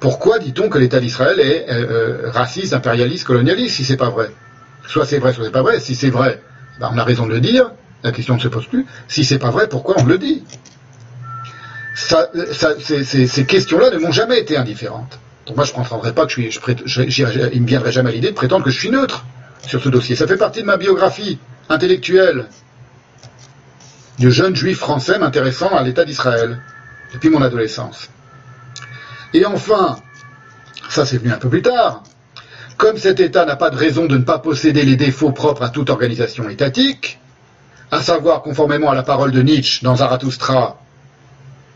pourquoi 0.00 0.38
dit-on 0.38 0.68
que 0.68 0.78
l'État 0.78 1.00
d'Israël 1.00 1.40
est 1.40 1.70
euh, 1.70 2.26
euh, 2.26 2.30
raciste, 2.30 2.72
impérialiste, 2.72 3.24
colonialiste, 3.24 3.76
si 3.76 3.84
c'est 3.84 3.96
pas 3.96 4.10
vrai? 4.10 4.30
Soit 4.86 5.06
c'est 5.06 5.18
vrai, 5.18 5.32
soit 5.32 5.44
c'est 5.44 5.52
pas 5.52 5.62
vrai. 5.62 5.78
Si 5.80 5.94
c'est 5.94 6.10
vrai, 6.10 6.42
ben, 6.80 6.90
on 6.92 6.98
a 6.98 7.04
raison 7.04 7.26
de 7.26 7.32
le 7.32 7.40
dire, 7.40 7.70
la 8.02 8.10
question 8.12 8.34
ne 8.34 8.40
se 8.40 8.48
pose 8.48 8.66
plus. 8.66 8.84
Si 9.08 9.24
c'est 9.24 9.38
pas 9.38 9.50
vrai, 9.50 9.68
pourquoi 9.68 9.96
on 10.00 10.04
le 10.04 10.18
dit? 10.18 10.42
Ça, 11.94 12.30
ces, 12.80 13.46
questions-là 13.46 13.90
ne 13.90 13.98
m'ont 13.98 14.12
jamais 14.12 14.40
été 14.40 14.56
indifférentes. 14.56 15.18
Donc 15.46 15.56
moi, 15.56 15.64
je 15.64 15.70
ne 15.70 15.76
comprendrais 15.76 16.12
pas 16.12 16.26
que 16.26 16.32
je 16.32 16.48
suis, 16.48 16.60
je, 16.84 17.02
il 17.52 17.62
me 17.62 17.66
viendrait 17.66 17.92
jamais 17.92 18.10
à 18.10 18.12
l'idée 18.12 18.30
de 18.30 18.34
prétendre 18.34 18.64
que 18.64 18.70
je 18.70 18.78
suis 18.78 18.90
neutre 18.90 19.24
sur 19.66 19.82
ce 19.82 19.88
dossier. 19.88 20.16
Ça 20.16 20.26
fait 20.26 20.36
partie 20.36 20.62
de 20.62 20.66
ma 20.66 20.78
biographie 20.78 21.38
intellectuelle 21.68 22.46
de 24.18 24.30
jeune 24.30 24.56
juif 24.56 24.78
français 24.78 25.18
m'intéressant 25.18 25.68
à 25.68 25.82
l'État 25.82 26.04
d'Israël 26.04 26.60
depuis 27.12 27.30
mon 27.30 27.42
adolescence. 27.42 28.08
Et 29.34 29.44
enfin, 29.44 29.96
ça 30.88 31.06
c'est 31.06 31.18
venu 31.18 31.32
un 31.32 31.38
peu 31.38 31.48
plus 31.48 31.62
tard, 31.62 32.02
comme 32.76 32.98
cet 32.98 33.20
État 33.20 33.44
n'a 33.44 33.56
pas 33.56 33.70
de 33.70 33.76
raison 33.76 34.06
de 34.06 34.16
ne 34.16 34.24
pas 34.24 34.38
posséder 34.38 34.84
les 34.84 34.96
défauts 34.96 35.32
propres 35.32 35.62
à 35.62 35.70
toute 35.70 35.90
organisation 35.90 36.48
étatique, 36.48 37.18
à 37.90 38.02
savoir 38.02 38.42
conformément 38.42 38.90
à 38.90 38.94
la 38.94 39.02
parole 39.02 39.32
de 39.32 39.42
Nietzsche 39.42 39.84
dans 39.84 39.96
Zarathustra, 39.96 40.80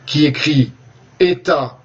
qui 0.07 0.25
écrit 0.25 0.73
État, 1.21 1.79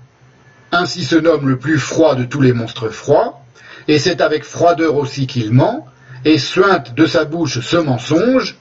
ainsi 0.71 1.03
se 1.03 1.15
nomme 1.15 1.49
le 1.49 1.59
plus 1.59 1.77
froid 1.77 2.15
de 2.15 2.23
tous 2.23 2.41
les 2.41 2.53
monstres 2.53 2.89
froids, 2.89 3.41
et 3.87 3.99
c'est 3.99 4.21
avec 4.21 4.43
froideur 4.43 4.95
aussi 4.95 5.27
qu'il 5.27 5.51
ment, 5.51 5.87
et 6.23 6.37
suinte 6.37 6.93
de 6.93 7.05
sa 7.05 7.25
bouche 7.25 7.59
ce 7.59 7.77
mensonge, 7.77 8.55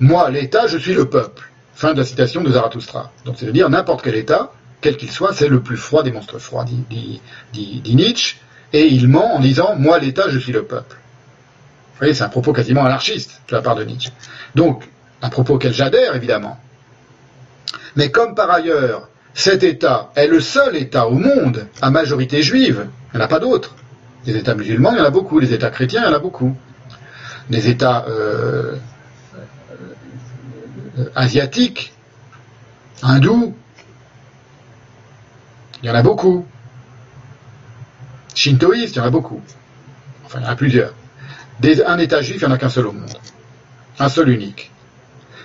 moi 0.00 0.30
l'État, 0.30 0.66
je 0.66 0.76
suis 0.76 0.94
le 0.94 1.08
peuple. 1.08 1.50
Fin 1.76 1.92
de 1.92 1.98
la 1.98 2.06
citation 2.06 2.42
de 2.42 2.50
Zarathustra. 2.50 3.12
Donc 3.26 3.36
c'est-à-dire 3.38 3.68
n'importe 3.68 4.02
quel 4.02 4.14
État, 4.14 4.50
quel 4.80 4.96
qu'il 4.96 5.10
soit, 5.10 5.34
c'est 5.34 5.48
le 5.48 5.60
plus 5.60 5.76
froid 5.76 6.02
des 6.02 6.10
monstres 6.10 6.38
froids, 6.38 6.64
dit, 6.64 7.20
Nietzsche, 7.54 8.38
et 8.72 8.86
il 8.86 9.08
ment 9.08 9.36
en 9.36 9.40
disant 9.40 9.76
Moi 9.76 9.98
l'État, 9.98 10.30
je 10.30 10.38
suis 10.38 10.52
le 10.52 10.64
peuple. 10.64 10.96
Vous 10.96 11.98
voyez, 11.98 12.14
c'est 12.14 12.24
un 12.24 12.30
propos 12.30 12.54
quasiment 12.54 12.84
anarchiste 12.84 13.42
de 13.48 13.54
la 13.54 13.60
part 13.60 13.74
de 13.74 13.84
Nietzsche. 13.84 14.10
Donc, 14.54 14.88
un 15.20 15.28
propos 15.28 15.54
auquel 15.54 15.74
j'adhère, 15.74 16.16
évidemment. 16.16 16.58
Mais 17.94 18.10
comme 18.10 18.34
par 18.34 18.50
ailleurs, 18.50 19.08
cet 19.34 19.62
État 19.62 20.10
est 20.14 20.28
le 20.28 20.40
seul 20.40 20.76
État 20.76 21.06
au 21.08 21.14
monde 21.14 21.66
à 21.82 21.90
majorité 21.90 22.40
juive, 22.40 22.88
il 23.12 23.16
n'y 23.18 23.22
en 23.22 23.24
a 23.26 23.28
pas 23.28 23.38
d'autres. 23.38 23.74
Les 24.24 24.34
États 24.34 24.54
musulmans, 24.54 24.92
il 24.92 24.98
y 24.98 25.00
en 25.02 25.04
a 25.04 25.10
beaucoup. 25.10 25.38
Les 25.40 25.52
États 25.52 25.70
chrétiens, 25.70 26.02
il 26.04 26.10
y 26.10 26.12
en 26.12 26.16
a 26.16 26.20
beaucoup. 26.20 26.56
Les 27.50 27.68
États 27.68 28.06
euh, 28.08 28.76
asiatiques, 31.14 31.92
hindous, 33.02 33.54
il 35.82 35.86
y 35.86 35.90
en 35.90 35.94
a 35.94 36.02
beaucoup. 36.02 36.46
Shintoïstes, 38.34 38.96
il 38.96 38.98
y 38.98 39.02
en 39.02 39.04
a 39.04 39.10
beaucoup. 39.10 39.40
Enfin, 40.24 40.40
il 40.40 40.44
y 40.44 40.46
en 40.46 40.50
a 40.50 40.56
plusieurs. 40.56 40.94
un 41.86 41.98
État 41.98 42.22
juif, 42.22 42.36
il 42.40 42.46
n'y 42.46 42.52
en 42.52 42.54
a 42.54 42.58
qu'un 42.58 42.68
seul 42.68 42.86
au 42.86 42.92
monde. 42.92 43.18
Un 43.98 44.08
seul 44.08 44.28
unique. 44.28 44.70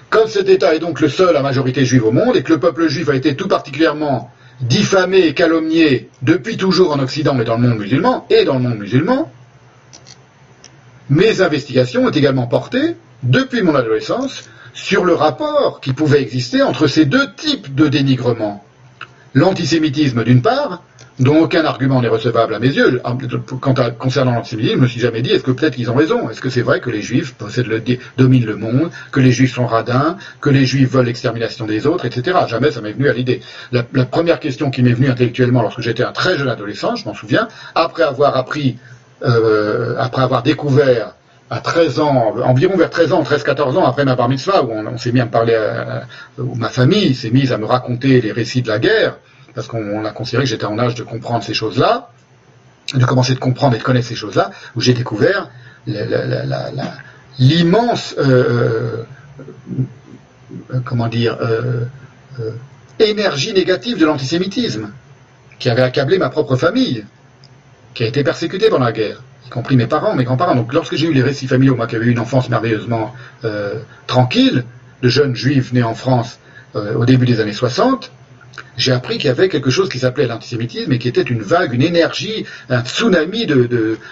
Comme 0.09 0.27
cet 0.27 0.49
État 0.49 0.75
est 0.75 0.79
donc 0.79 0.99
le 0.99 1.07
seul 1.07 1.35
à 1.37 1.41
majorité 1.41 1.85
juive 1.85 2.05
au 2.05 2.11
monde, 2.11 2.35
et 2.35 2.43
que 2.43 2.51
le 2.51 2.59
peuple 2.59 2.89
juif 2.89 3.07
a 3.09 3.15
été 3.15 3.35
tout 3.35 3.47
particulièrement 3.47 4.31
diffamé 4.59 5.19
et 5.19 5.33
calomnié 5.33 6.09
depuis 6.21 6.57
toujours 6.57 6.91
en 6.91 6.99
Occident 6.99 7.39
et 7.39 7.45
dans 7.45 7.57
le 7.57 7.67
monde 7.67 7.79
musulman, 7.79 8.25
et 8.29 8.43
dans 8.43 8.55
le 8.55 8.59
monde 8.59 8.77
musulman, 8.77 9.31
mes 11.09 11.41
investigations 11.41 12.05
ont 12.05 12.11
également 12.11 12.47
porté, 12.47 12.95
depuis 13.23 13.61
mon 13.61 13.75
adolescence, 13.75 14.49
sur 14.73 15.05
le 15.05 15.13
rapport 15.13 15.79
qui 15.81 15.93
pouvait 15.93 16.21
exister 16.21 16.61
entre 16.63 16.87
ces 16.87 17.05
deux 17.05 17.33
types 17.35 17.73
de 17.75 17.87
dénigrement. 17.87 18.63
L'antisémitisme 19.33 20.23
d'une 20.23 20.41
part, 20.41 20.83
dont 21.19 21.39
aucun 21.39 21.63
argument 21.65 22.01
n'est 22.01 22.07
recevable 22.07 22.55
à 22.55 22.59
mes 22.59 22.69
yeux. 22.69 23.01
Quant 23.59 23.73
à, 23.73 23.91
concernant 23.91 24.33
l'antisémitisme, 24.33 24.77
je 24.77 24.81
me 24.81 24.87
suis 24.87 24.99
jamais 24.99 25.21
dit, 25.21 25.31
est-ce 25.31 25.43
que 25.43 25.51
peut-être 25.51 25.75
qu'ils 25.75 25.91
ont 25.91 25.95
raison? 25.95 26.29
Est-ce 26.29 26.41
que 26.41 26.49
c'est 26.49 26.61
vrai 26.61 26.79
que 26.79 26.89
les 26.89 27.01
juifs 27.01 27.35
possèdent 27.35 27.67
le, 27.67 27.81
dominent 28.17 28.45
le 28.45 28.55
monde, 28.55 28.89
que 29.11 29.19
les 29.19 29.31
juifs 29.31 29.53
sont 29.53 29.67
radins, 29.67 30.17
que 30.41 30.49
les 30.49 30.65
juifs 30.65 30.89
veulent 30.89 31.05
l'extermination 31.05 31.65
des 31.65 31.85
autres, 31.85 32.05
etc. 32.05 32.39
Jamais 32.47 32.71
ça 32.71 32.81
m'est 32.81 32.93
venu 32.93 33.07
à 33.07 33.13
l'idée. 33.13 33.41
La, 33.71 33.83
première 33.83 34.39
question 34.39 34.71
qui 34.71 34.81
m'est 34.81 34.93
venue 34.93 35.09
intellectuellement 35.09 35.61
lorsque 35.61 35.81
j'étais 35.81 36.03
un 36.03 36.11
très 36.11 36.37
jeune 36.37 36.49
adolescent, 36.49 36.95
je 36.95 37.05
m'en 37.05 37.13
souviens, 37.13 37.47
après 37.75 38.03
avoir 38.03 38.35
appris, 38.35 38.77
euh, 39.23 39.95
après 39.99 40.23
avoir 40.23 40.43
découvert 40.43 41.13
à 41.51 41.59
13 41.59 41.99
ans, 41.99 42.33
environ 42.45 42.77
vers 42.77 42.89
13 42.89 43.11
ans, 43.11 43.23
13-14 43.23 43.75
ans 43.75 43.85
après 43.85 44.05
ma 44.05 44.15
bar 44.15 44.29
mitzvah, 44.29 44.63
où 44.63 44.71
on, 44.71 44.97
s'est 44.97 45.11
mis 45.11 45.19
à 45.19 45.25
me 45.25 45.31
parler, 45.31 45.59
où 46.37 46.55
ma 46.55 46.69
famille 46.69 47.13
s'est 47.13 47.29
mise 47.29 47.51
à 47.51 47.57
me 47.57 47.65
raconter 47.65 48.21
les 48.21 48.31
récits 48.31 48.61
de 48.61 48.69
la 48.69 48.79
guerre, 48.79 49.17
parce 49.53 49.67
qu'on 49.67 50.05
a 50.05 50.11
considéré 50.11 50.45
que 50.45 50.49
j'étais 50.49 50.65
en 50.65 50.79
âge 50.79 50.95
de 50.95 51.03
comprendre 51.03 51.43
ces 51.43 51.53
choses-là, 51.53 52.09
de 52.93 53.05
commencer 53.05 53.33
de 53.33 53.39
comprendre 53.39 53.75
et 53.75 53.79
de 53.79 53.83
connaître 53.83 54.07
ces 54.07 54.15
choses-là, 54.15 54.51
où 54.77 54.81
j'ai 54.81 54.93
découvert 54.93 55.49
l'immense, 57.39 58.15
euh, 58.17 59.03
euh, 60.73 60.79
comment 60.85 61.07
dire, 61.07 61.37
euh, 61.41 61.85
énergie 62.99 63.53
négative 63.53 63.97
de 63.99 64.05
l'antisémitisme, 64.05 64.91
qui 65.59 65.69
avait 65.69 65.81
accablé 65.81 66.17
ma 66.17 66.29
propre 66.29 66.55
famille, 66.55 67.05
qui 67.93 68.03
a 68.03 68.07
été 68.07 68.23
persécutée 68.23 68.69
pendant 68.69 68.85
la 68.85 68.93
guerre, 68.93 69.21
compris 69.51 69.75
mes 69.75 69.87
parents, 69.87 70.15
mes 70.15 70.23
grands-parents. 70.23 70.55
Donc 70.55 70.73
lorsque 70.73 70.95
j'ai 70.95 71.07
eu 71.07 71.13
les 71.13 71.21
récits 71.21 71.47
familiaux, 71.47 71.75
moi 71.75 71.87
qui 71.87 71.95
avais 71.95 72.05
eu 72.05 72.11
une 72.11 72.19
enfance 72.19 72.49
merveilleusement 72.49 73.13
tranquille, 74.07 74.65
de 75.01 75.09
jeunes 75.09 75.35
juifs 75.35 75.73
nés 75.73 75.83
en 75.83 75.95
France 75.95 76.39
au 76.73 77.05
début 77.05 77.25
des 77.25 77.39
années 77.39 77.53
60, 77.53 78.11
j'ai 78.77 78.91
appris 78.91 79.17
qu'il 79.17 79.27
y 79.27 79.29
avait 79.29 79.49
quelque 79.49 79.69
chose 79.69 79.89
qui 79.89 79.99
s'appelait 79.99 80.27
l'antisémitisme 80.27 80.91
et 80.91 80.99
qui 80.99 81.07
était 81.07 81.21
une 81.21 81.41
vague, 81.41 81.73
une 81.73 81.81
énergie, 81.81 82.45
un 82.69 82.83
tsunami 82.83 83.45
de, 83.45 83.67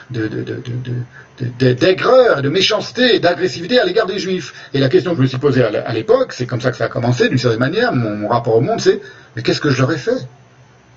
de, 0.10 1.74
d'aigreur, 1.74 2.42
de 2.42 2.50
méchanceté, 2.50 3.20
d'agressivité 3.20 3.80
à 3.80 3.86
l'égard 3.86 4.06
des 4.06 4.20
juifs. 4.20 4.54
Et 4.74 4.80
la 4.80 4.90
question 4.90 5.12
que 5.12 5.18
je 5.18 5.22
me 5.24 5.28
suis 5.28 5.38
posée 5.38 5.64
à 5.64 5.94
l'époque, 5.94 6.34
c'est 6.34 6.46
comme 6.46 6.62
ça 6.62 6.72
que 6.72 6.78
ça 6.78 6.86
a 6.86 6.90
commencé, 6.90 7.30
d'une 7.30 7.38
certaine 7.38 7.60
manière, 7.60 7.94
mon, 7.94 8.28
rapport 8.28 8.56
au 8.56 8.62
monde, 8.62 8.82
c'est 8.82 9.02
mais 9.36 9.44
qu'est-ce 9.44 9.62
que 9.62 9.70
je 9.70 9.80
leur 9.80 9.92
ai 9.92 9.98
fait? 9.98 10.28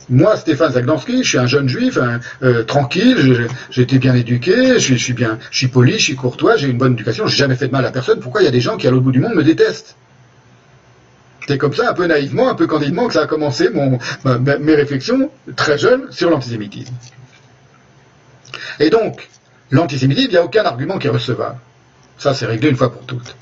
Moi, 0.09 0.37
Stéphane 0.37 0.73
Zagdansky, 0.73 1.23
je 1.23 1.29
suis 1.29 1.39
un 1.39 1.47
jeune 1.47 1.69
juif, 1.69 1.99
euh, 2.43 2.63
tranquille, 2.65 3.49
j'ai 3.71 3.83
été 3.83 3.99
bien 3.99 4.15
éduqué, 4.15 4.79
je, 4.79 4.95
suis 4.95 5.13
bien, 5.13 5.39
je 5.51 5.59
suis 5.59 5.69
poli, 5.69 5.93
je 5.93 6.05
suis 6.05 6.17
courtois, 6.17 6.57
j'ai 6.57 6.69
une 6.69 6.79
bonne 6.79 6.95
éducation, 6.95 7.27
j'ai 7.27 7.37
jamais 7.37 7.57
fait 7.57 7.69
de 7.69 7.73
mal 7.73 7.85
à 7.87 7.91
personne. 7.91 8.21
Pourquoi 8.21 8.43
il 8.43 8.45
y 8.45 8.49
a 8.49 8.53
des 8.53 8.61
gens 8.61 8.77
qui, 8.77 8.87
à 8.87 8.91
l'autre 8.91 9.05
bout 9.05 9.13
du 9.13 9.21
monde, 9.21 9.35
me 9.35 9.45
détestent? 9.45 9.97
C'est 11.49 11.59
comme 11.59 11.75
ça, 11.75 11.91
un 11.91 11.95
peu 11.95 12.07
naïvement, 12.07 12.49
un 12.49 12.55
peu 12.55 12.67
candidement, 12.67 13.09
que 13.09 13.15
ça 13.15 13.23
a 13.23 13.27
commencé 13.27 13.69
mes 13.71 14.75
réflexions 14.75 15.31
très 15.57 15.77
jeunes 15.77 16.11
sur 16.11 16.31
l'antisémitisme. 16.31 16.95
Et 18.79 18.91
donc, 18.91 19.29
l'antisémitisme, 19.71 20.29
il 20.29 20.33
n'y 20.33 20.39
a 20.39 20.45
aucun 20.45 20.65
argument 20.65 20.99
qui 20.99 21.09
est 21.09 21.11
recevable. 21.11 21.59
Ça, 22.19 22.35
c'est 22.35 22.47
réglé 22.47 22.69
une 22.69 22.77
fois 22.77 22.93
pour 22.93 23.05
toutes. 23.07 23.35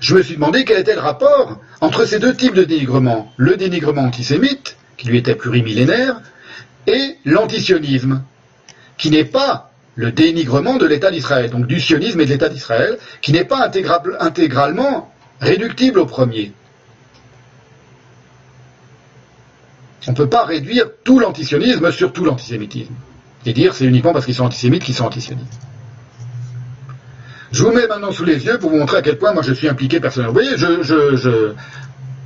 Je 0.00 0.16
me 0.16 0.22
suis 0.22 0.34
demandé 0.34 0.64
quel 0.64 0.80
était 0.80 0.94
le 0.94 1.00
rapport 1.00 1.60
entre 1.80 2.04
ces 2.04 2.18
deux 2.18 2.34
types 2.34 2.54
de 2.54 2.64
dénigrement. 2.64 3.32
Le 3.36 3.56
dénigrement 3.56 4.02
antisémite, 4.02 4.76
qui 4.96 5.08
lui 5.08 5.18
était 5.18 5.34
plurimillénaire, 5.34 6.20
et 6.86 7.16
l'antisionisme, 7.24 8.22
qui 8.96 9.10
n'est 9.10 9.24
pas 9.24 9.70
le 9.94 10.12
dénigrement 10.12 10.76
de 10.76 10.86
l'État 10.86 11.10
d'Israël, 11.10 11.50
donc 11.50 11.66
du 11.66 11.80
sionisme 11.80 12.20
et 12.20 12.26
de 12.26 12.30
l'État 12.30 12.48
d'Israël, 12.48 12.98
qui 13.22 13.32
n'est 13.32 13.44
pas 13.44 13.70
intégralement 14.20 15.12
réductible 15.40 15.98
au 15.98 16.06
premier. 16.06 16.52
On 20.06 20.12
ne 20.12 20.16
peut 20.16 20.28
pas 20.28 20.44
réduire 20.44 20.86
tout 21.02 21.18
l'antisionisme 21.18 21.90
sur 21.90 22.12
tout 22.12 22.24
l'antisémitisme. 22.24 22.94
Et 23.44 23.52
dire 23.52 23.74
c'est 23.74 23.84
uniquement 23.84 24.12
parce 24.12 24.24
qu'ils 24.24 24.34
sont 24.34 24.44
antisémites 24.44 24.84
qu'ils 24.84 24.94
sont 24.94 25.06
antisionistes. 25.06 25.60
Je 27.52 27.62
vous 27.62 27.72
mets 27.72 27.86
maintenant 27.86 28.12
sous 28.12 28.24
les 28.24 28.44
yeux 28.44 28.58
pour 28.58 28.70
vous 28.70 28.76
montrer 28.76 28.98
à 28.98 29.02
quel 29.02 29.18
point 29.18 29.32
moi 29.32 29.42
je 29.42 29.52
suis 29.52 29.68
impliqué 29.68 30.00
personnellement. 30.00 30.34
Vous 30.34 30.44
voyez, 30.44 30.58
je, 30.58 31.52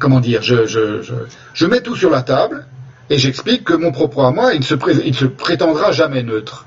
comment 0.00 0.18
dire, 0.18 0.42
je, 0.42 1.66
mets 1.66 1.80
tout 1.80 1.94
sur 1.94 2.10
la 2.10 2.22
table 2.22 2.66
et 3.08 3.18
j'explique 3.18 3.62
que 3.62 3.74
mon 3.74 3.92
propos 3.92 4.22
à 4.22 4.32
moi, 4.32 4.54
il 4.54 4.60
ne 4.60 4.64
se, 4.64 5.24
prétendra 5.26 5.92
jamais 5.92 6.24
neutre. 6.24 6.66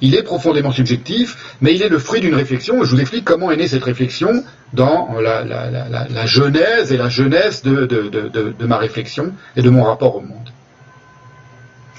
Il 0.00 0.14
est 0.14 0.22
profondément 0.22 0.70
subjectif, 0.70 1.56
mais 1.60 1.74
il 1.74 1.82
est 1.82 1.88
le 1.88 1.98
fruit 1.98 2.20
d'une 2.20 2.34
réflexion. 2.34 2.84
Je 2.84 2.90
vous 2.90 3.00
explique 3.00 3.24
comment 3.24 3.50
est 3.50 3.56
née 3.56 3.66
cette 3.66 3.82
réflexion 3.82 4.44
dans 4.72 5.08
la, 5.20 6.26
genèse 6.26 6.92
et 6.92 6.96
la 6.96 7.08
jeunesse 7.08 7.62
de, 7.62 7.86
de, 7.86 8.08
de, 8.08 8.54
de, 8.56 8.66
ma 8.66 8.76
réflexion 8.76 9.32
et 9.56 9.62
de 9.62 9.70
mon 9.70 9.84
rapport 9.84 10.14
au 10.16 10.20
monde. 10.20 10.52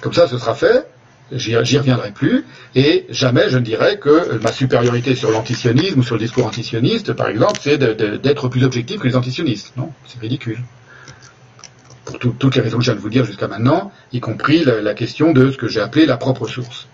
Comme 0.01 0.13
ça, 0.13 0.27
ce 0.27 0.37
sera 0.37 0.55
fait. 0.55 0.85
J'y 1.31 1.55
reviendrai 1.55 2.11
plus, 2.11 2.43
et 2.75 3.05
jamais 3.09 3.49
je 3.49 3.57
ne 3.57 3.63
dirais 3.63 3.97
que 3.99 4.41
ma 4.41 4.51
supériorité 4.51 5.13
sur 5.13 5.29
l'antisionisme 5.29 5.99
ou 5.99 6.03
sur 6.03 6.15
le 6.15 6.21
discours 6.21 6.47
antisioniste, 6.47 7.13
par 7.13 7.27
exemple, 7.27 7.59
c'est 7.61 7.77
d'être 7.77 8.47
plus 8.47 8.63
objectif 8.63 8.99
que 8.99 9.07
les 9.07 9.15
antisionistes. 9.15 9.73
Non, 9.77 9.91
c'est 10.07 10.19
ridicule. 10.19 10.59
Pour 12.05 12.17
toutes 12.17 12.55
les 12.55 12.61
raisons 12.61 12.79
que 12.79 12.83
je 12.83 12.89
viens 12.89 12.95
de 12.95 13.01
vous 13.01 13.09
dire 13.09 13.25
jusqu'à 13.25 13.47
maintenant, 13.47 13.91
y 14.11 14.19
compris 14.19 14.63
la 14.63 14.93
question 14.95 15.31
de 15.31 15.51
ce 15.51 15.57
que 15.57 15.67
j'ai 15.67 15.81
appelé 15.81 16.07
la 16.07 16.17
propre 16.17 16.47
source. 16.47 16.87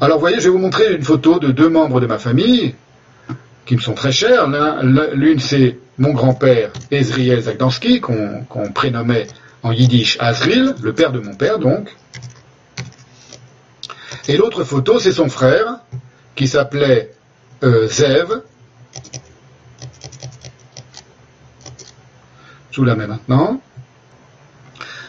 Alors, 0.00 0.16
vous 0.16 0.22
voyez, 0.22 0.38
je 0.38 0.44
vais 0.44 0.48
vous 0.50 0.58
montrer 0.58 0.94
une 0.94 1.02
photo 1.02 1.38
de 1.38 1.52
deux 1.52 1.68
membres 1.68 2.00
de 2.00 2.06
ma 2.06 2.18
famille 2.18 2.74
qui 3.66 3.76
me 3.76 3.80
sont 3.80 3.94
très 3.94 4.10
chers. 4.10 4.48
L'une, 5.12 5.38
c'est 5.38 5.78
mon 5.98 6.12
grand-père, 6.12 6.70
Ezriel 6.90 7.42
Zagdansky, 7.42 8.00
qu'on 8.00 8.72
prénommait 8.74 9.26
en 9.62 9.70
yiddish 9.72 10.16
Azril, 10.18 10.74
le 10.82 10.92
père 10.94 11.12
de 11.12 11.20
mon 11.20 11.34
père, 11.34 11.58
donc. 11.58 11.94
Et 14.28 14.36
l'autre 14.36 14.64
photo, 14.64 14.98
c'est 14.98 15.12
son 15.12 15.28
frère, 15.28 15.78
qui 16.34 16.46
s'appelait 16.46 17.12
euh, 17.62 17.88
Zev. 17.88 18.42
Je 22.70 22.80
vous 22.80 22.86
la 22.86 22.94
mets 22.94 23.06
maintenant. 23.06 23.60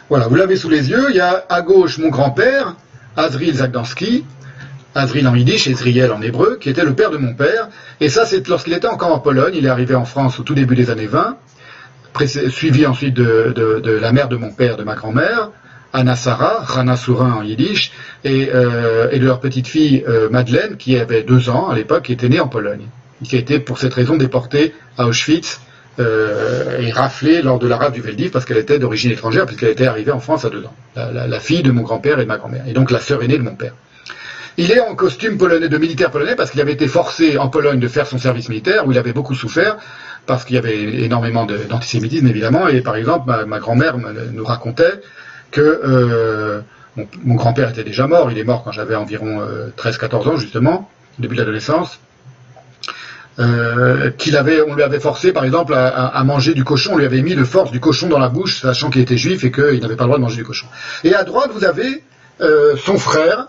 Voilà, 0.10 0.28
vous 0.28 0.36
l'avez 0.36 0.58
sous 0.58 0.70
les 0.70 0.90
yeux. 0.90 1.08
Il 1.10 1.16
y 1.16 1.22
a 1.22 1.46
à 1.50 1.62
gauche 1.62 1.98
mon 1.98 2.10
grand-père, 2.10 2.76
Azril 3.16 3.56
Zagdansky, 3.56 4.26
Azril 4.96 5.28
en 5.28 5.36
yiddish 5.36 5.68
et 5.68 5.74
Zriel 5.74 6.12
en 6.12 6.22
hébreu, 6.22 6.58
qui 6.60 6.70
était 6.70 6.84
le 6.84 6.94
père 6.94 7.10
de 7.10 7.18
mon 7.18 7.34
père. 7.34 7.70
Et 8.00 8.10
ça, 8.10 8.26
c'est 8.26 8.48
lorsqu'il 8.48 8.74
était 8.74 8.88
encore 8.88 9.14
en 9.14 9.20
Pologne. 9.20 9.54
Il 9.56 9.66
est 9.66 9.70
arrivé 9.70 9.96
en 9.96 10.06
France 10.06 10.40
au 10.40 10.44
tout 10.44 10.54
début 10.54 10.76
des 10.76 10.90
années 10.90 11.08
20, 11.08 11.38
suivi 12.50 12.86
ensuite 12.86 13.14
de, 13.14 14.00
la 14.02 14.12
mère 14.12 14.28
de 14.28 14.36
mon 14.36 14.52
père, 14.52 14.78
de 14.78 14.84
ma 14.84 14.96
grand-mère, 14.96 15.52
Anna 15.94 16.16
Sarah, 16.16 16.64
Rana 16.64 16.96
Sourin 16.96 17.34
en 17.34 17.44
yiddish, 17.44 17.92
et, 18.24 18.50
euh, 18.54 19.08
de 19.08 19.26
leur 19.26 19.40
petite 19.40 19.68
fille 19.68 20.04
euh, 20.08 20.30
Madeleine, 20.30 20.76
qui 20.78 20.98
avait 20.98 21.24
deux 21.24 21.50
ans 21.50 21.70
à 21.70 21.76
l'époque, 21.76 22.04
qui 22.04 22.14
était 22.14 22.30
née 22.30 22.40
en 22.40 22.48
Pologne, 22.48 22.88
qui 23.24 23.36
a 23.36 23.40
été 23.40 23.60
pour 23.60 23.78
cette 23.78 23.94
raison 23.94 24.18
déportée 24.18 24.74
à 24.98 25.08
Auschwitz 25.08 25.62
euh, 26.00 26.80
et 26.80 26.92
raflée 26.92 27.44
lors 27.44 27.60
de 27.60 27.68
la 27.68 27.78
rafle 27.78 27.94
du 27.94 28.02
Veldiv 28.02 28.32
parce 28.32 28.46
qu'elle 28.46 28.58
était 28.58 28.80
d'origine 28.80 29.12
étrangère, 29.12 29.46
puisqu'elle 29.46 29.70
était 29.70 29.86
arrivée 29.86 30.12
en 30.12 30.20
France 30.20 30.46
à 30.46 30.50
deux 30.50 30.66
ans. 30.66 30.74
La, 30.96 31.28
la 31.28 31.40
fille 31.40 31.62
de 31.62 31.72
mon 31.72 31.84
grand-père 31.84 32.20
et 32.20 32.24
de 32.24 32.28
ma 32.28 32.38
grand-mère, 32.38 32.68
et 32.68 32.74
donc 32.74 32.90
la 32.90 33.00
sœur 33.00 33.22
aînée 33.22 33.38
de 33.38 33.44
mon 33.44 33.56
père. 33.56 33.74
Il 34.58 34.72
est 34.72 34.80
en 34.80 34.94
costume 34.96 35.38
polonais 35.38 35.68
de 35.68 35.78
militaire 35.78 36.12
polonais 36.12 36.36
parce 36.36 36.52
qu'il 36.52 36.62
avait 36.62 36.74
été 36.74 36.88
forcé 36.88 37.38
en 37.38 37.50
Pologne 37.50 37.80
de 37.80 37.88
faire 37.88 38.06
son 38.06 38.20
service 38.20 38.50
militaire 38.50 38.86
où 38.88 38.92
il 38.92 38.98
avait 39.00 39.14
beaucoup 39.14 39.34
souffert 39.34 39.78
parce 40.28 40.46
qu'il 40.46 40.56
y 40.56 40.60
avait 40.60 41.04
énormément 41.04 41.46
d'antisémitisme 41.46 42.28
évidemment 42.28 42.68
et 42.68 42.82
par 42.82 42.96
exemple 42.96 43.32
ma, 43.48 43.60
grand-mère 43.60 43.98
nous 43.98 44.46
racontait 44.46 45.02
que 45.54 45.62
euh, 45.62 46.62
mon, 47.24 47.36
grand-père 47.36 47.70
était 47.70 47.86
déjà 47.86 48.08
mort, 48.08 48.30
il 48.32 48.38
est 48.38 48.44
mort 48.44 48.64
quand 48.64 48.74
j'avais 48.74 48.96
environ 48.96 49.42
13-14 49.78 50.28
euh, 50.28 50.32
ans 50.32 50.38
justement, 50.38 50.90
début 51.20 51.36
de 51.36 51.42
l'adolescence. 51.42 52.00
Euh, 53.40 54.12
qu'il 54.12 54.38
avait, 54.38 54.62
on 54.62 54.76
lui 54.76 54.84
avait 54.84 55.00
forcé, 55.00 55.32
par 55.32 55.44
exemple, 55.44 55.74
à, 55.74 56.24
manger 56.24 56.54
du 56.54 56.64
cochon. 56.64 56.92
On 56.94 56.98
lui 56.98 57.06
avait 57.06 57.22
mis 57.24 57.36
de 57.36 57.44
force 57.44 57.72
du 57.72 57.80
cochon 57.80 58.08
dans 58.08 58.20
la 58.20 58.30
bouche, 58.30 58.62
sachant 58.62 58.92
qu'il 58.92 59.02
était 59.02 59.18
juif 59.18 59.44
et 59.44 59.52
qu'il 59.52 59.80
n'avait 59.80 59.96
pas 59.96 60.04
le 60.04 60.10
droit 60.10 60.18
de 60.18 60.24
manger 60.24 60.38
du 60.38 60.44
cochon. 60.44 60.68
Et 61.04 61.16
à 61.16 61.24
droite, 61.24 61.50
vous 61.52 61.64
avez 61.64 62.04
son 62.40 62.98
frère, 63.00 63.48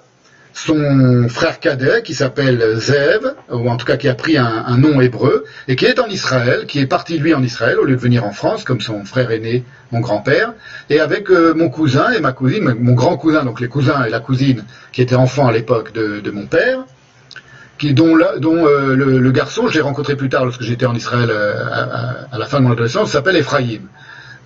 son 0.54 1.28
frère 1.28 1.58
cadet 1.58 2.02
qui 2.02 2.14
s'appelle 2.14 2.76
Zev, 2.76 3.34
ou 3.50 3.68
en 3.68 3.76
tout 3.76 3.84
cas 3.84 3.96
qui 3.96 4.08
a 4.08 4.14
pris 4.14 4.38
un, 4.38 4.76
nom 4.78 5.00
hébreu, 5.00 5.44
et 5.66 5.74
qui 5.74 5.84
est 5.84 5.98
en 5.98 6.06
Israël, 6.06 6.66
qui 6.66 6.78
est 6.78 6.86
parti 6.86 7.18
lui 7.18 7.34
en 7.34 7.42
Israël 7.42 7.78
au 7.78 7.84
lieu 7.84 7.96
de 7.96 8.00
venir 8.00 8.24
en 8.24 8.30
France, 8.30 8.62
comme 8.62 8.80
son 8.80 9.04
frère 9.04 9.32
aîné, 9.32 9.64
mon 9.90 9.98
grand-père, 9.98 10.54
et 10.90 11.00
avec 11.00 11.28
euh, 11.30 11.54
mon 11.54 11.68
cousin 11.68 12.12
et 12.12 12.20
ma 12.20 12.32
cousine, 12.32 12.72
mon 12.78 12.94
grand 12.94 13.16
cousin, 13.16 13.44
donc 13.44 13.60
les 13.60 13.68
cousins 13.68 14.04
et 14.04 14.10
la 14.10 14.20
cousine 14.20 14.64
qui 14.92 15.02
étaient 15.02 15.16
enfants 15.16 15.48
à 15.48 15.52
l'époque 15.52 15.92
de, 15.92 16.30
mon 16.30 16.46
père, 16.46 16.84
qui, 17.76 17.92
dont, 17.92 18.16
dont 18.38 18.64
euh, 18.64 18.94
le, 18.94 19.30
garçon, 19.32 19.66
je 19.66 19.74
l'ai 19.74 19.80
rencontré 19.80 20.14
plus 20.14 20.28
tard 20.28 20.44
lorsque 20.44 20.62
j'étais 20.62 20.86
en 20.86 20.94
Israël 20.94 21.30
euh, 21.30 22.24
à, 22.30 22.38
la 22.38 22.46
fin 22.46 22.60
de 22.60 22.64
mon 22.64 22.72
adolescence, 22.72 23.10
s'appelle 23.10 23.36
Ephraim 23.36 23.80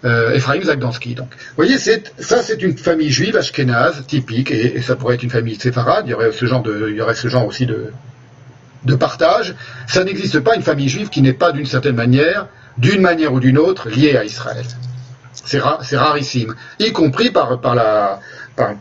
euh, 0.04 0.32
Ephraim 0.32 0.62
Zagdansky. 0.62 1.14
Donc, 1.14 1.28
vous 1.30 1.56
voyez, 1.56 1.78
ça 1.78 2.42
c'est 2.42 2.62
une 2.62 2.76
famille 2.76 3.10
juive 3.10 3.36
ashkénaze 3.36 4.06
typique, 4.06 4.50
et, 4.50 4.80
ça 4.80 4.96
pourrait 4.96 5.16
être 5.16 5.22
une 5.22 5.30
famille 5.30 5.56
séfarade. 5.56 6.04
Il 6.06 6.10
y 6.10 6.14
aurait 6.14 6.32
ce 6.32 6.46
genre 6.46 6.62
de, 6.62 6.88
il 6.90 6.96
y 6.96 7.00
aurait 7.00 7.14
ce 7.14 7.28
genre 7.28 7.46
aussi 7.46 7.66
de, 7.66 7.92
partage. 8.96 9.54
Ça 9.86 10.04
n'existe 10.04 10.40
pas 10.40 10.54
une 10.54 10.62
famille 10.62 10.88
juive 10.88 11.08
qui 11.08 11.20
n'est 11.20 11.32
pas 11.32 11.52
d'une 11.52 11.66
certaine 11.66 11.96
manière, 11.96 12.46
d'une 12.78 13.00
manière 13.00 13.32
ou 13.32 13.40
d'une 13.40 13.58
autre, 13.58 13.88
liée 13.88 14.16
à 14.16 14.24
Israël. 14.24 14.64
C'est 15.44 15.60
rarissime, 15.96 16.54
y 16.78 16.92
compris 16.92 17.30
par, 17.30 17.60
par 17.60 17.74
la, 17.74 18.20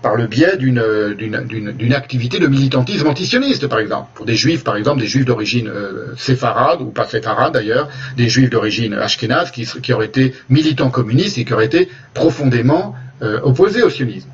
par, 0.02 0.16
le 0.16 0.28
biais 0.28 0.58
d'une 0.58 1.94
activité 1.94 2.40
de 2.40 2.48
militantisme 2.48 3.08
antisioniste, 3.08 3.68
par 3.68 3.80
exemple. 3.80 4.10
Pour 4.16 4.26
des 4.26 4.36
juifs, 4.36 4.64
par 4.64 4.76
exemple, 4.76 5.00
des 5.00 5.08
juifs 5.08 5.26
d'origine 5.26 5.68
euh, 5.68 6.16
séfarade, 6.18 6.82
ou 6.82 6.92
pas 6.92 7.06
séfarade 7.06 7.54
d'ailleurs, 7.54 7.90
des 8.16 8.30
juifs 8.30 8.50
d'origine 8.50 8.94
ashkénaze 8.94 9.52
qui, 9.52 9.66
qui, 9.66 9.94
auraient 9.94 10.08
été 10.08 10.34
militants 10.50 10.90
communistes 10.90 11.38
et 11.38 11.46
qui 11.46 11.54
auraient 11.54 11.66
été 11.66 11.90
profondément 12.14 12.96
euh, 13.22 13.40
opposés 13.44 13.84
au 13.84 13.90
sionisme. 13.90 14.30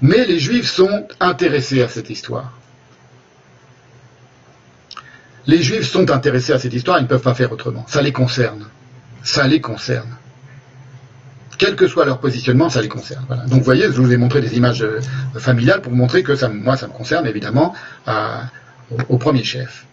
Mais 0.00 0.24
les 0.26 0.38
juifs 0.38 0.68
sont 0.68 1.06
intéressés 1.20 1.82
à 1.82 1.88
cette 1.88 2.10
histoire. 2.10 2.52
Les 5.46 5.62
juifs 5.62 5.88
sont 5.88 6.10
intéressés 6.10 6.52
à 6.52 6.58
cette 6.58 6.74
histoire, 6.74 6.98
ils 6.98 7.02
ne 7.02 7.08
peuvent 7.08 7.22
pas 7.22 7.34
faire 7.34 7.52
autrement. 7.52 7.84
Ça 7.88 8.02
les 8.02 8.12
concerne. 8.12 8.66
Ça 9.22 9.46
les 9.46 9.60
concerne 9.60 10.16
quel 11.58 11.76
que 11.76 11.86
soit 11.86 12.04
leur 12.04 12.18
positionnement, 12.18 12.68
ça 12.68 12.82
les 12.82 12.88
concerne. 12.88 13.26
Donc 13.48 13.58
vous 13.58 13.64
voyez, 13.64 13.84
je 13.84 14.00
vous 14.00 14.12
ai 14.12 14.16
montré 14.16 14.40
des 14.40 14.56
images 14.56 14.82
euh, 14.82 15.00
familiales 15.38 15.80
pour 15.80 15.92
montrer 15.92 16.22
que 16.22 16.34
ça, 16.34 16.48
moi, 16.48 16.76
ça 16.76 16.86
me 16.86 16.92
concerne 16.92 17.26
évidemment 17.26 17.74
au, 19.08 19.18
premier 19.18 19.42
chef. 19.42 19.86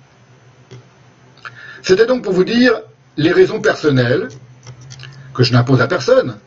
C'était 1.82 2.06
donc 2.06 2.24
pour 2.24 2.34
vous 2.34 2.44
dire 2.44 2.74
les 3.18 3.32
raisons 3.32 3.60
personnelles 3.60 4.28
que 5.34 5.44
je 5.44 5.54
n'impose 5.54 5.82
à 5.82 5.88
personne. 5.88 6.38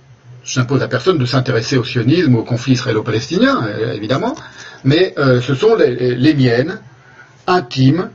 Je 0.44 0.60
n'impose 0.60 0.82
à 0.82 0.88
personne 0.88 1.18
de 1.18 1.26
s'intéresser 1.26 1.76
au 1.76 1.84
sionisme, 1.84 2.36
au 2.36 2.44
conflit 2.44 2.74
israélo-palestinien, 2.74 3.66
euh, 3.66 3.92
évidemment, 3.94 4.36
mais 4.84 5.12
euh, 5.18 5.40
ce 5.40 5.54
sont 5.54 5.74
les 5.76 6.34
miennes, 6.34 6.80
intimes, 7.48 8.10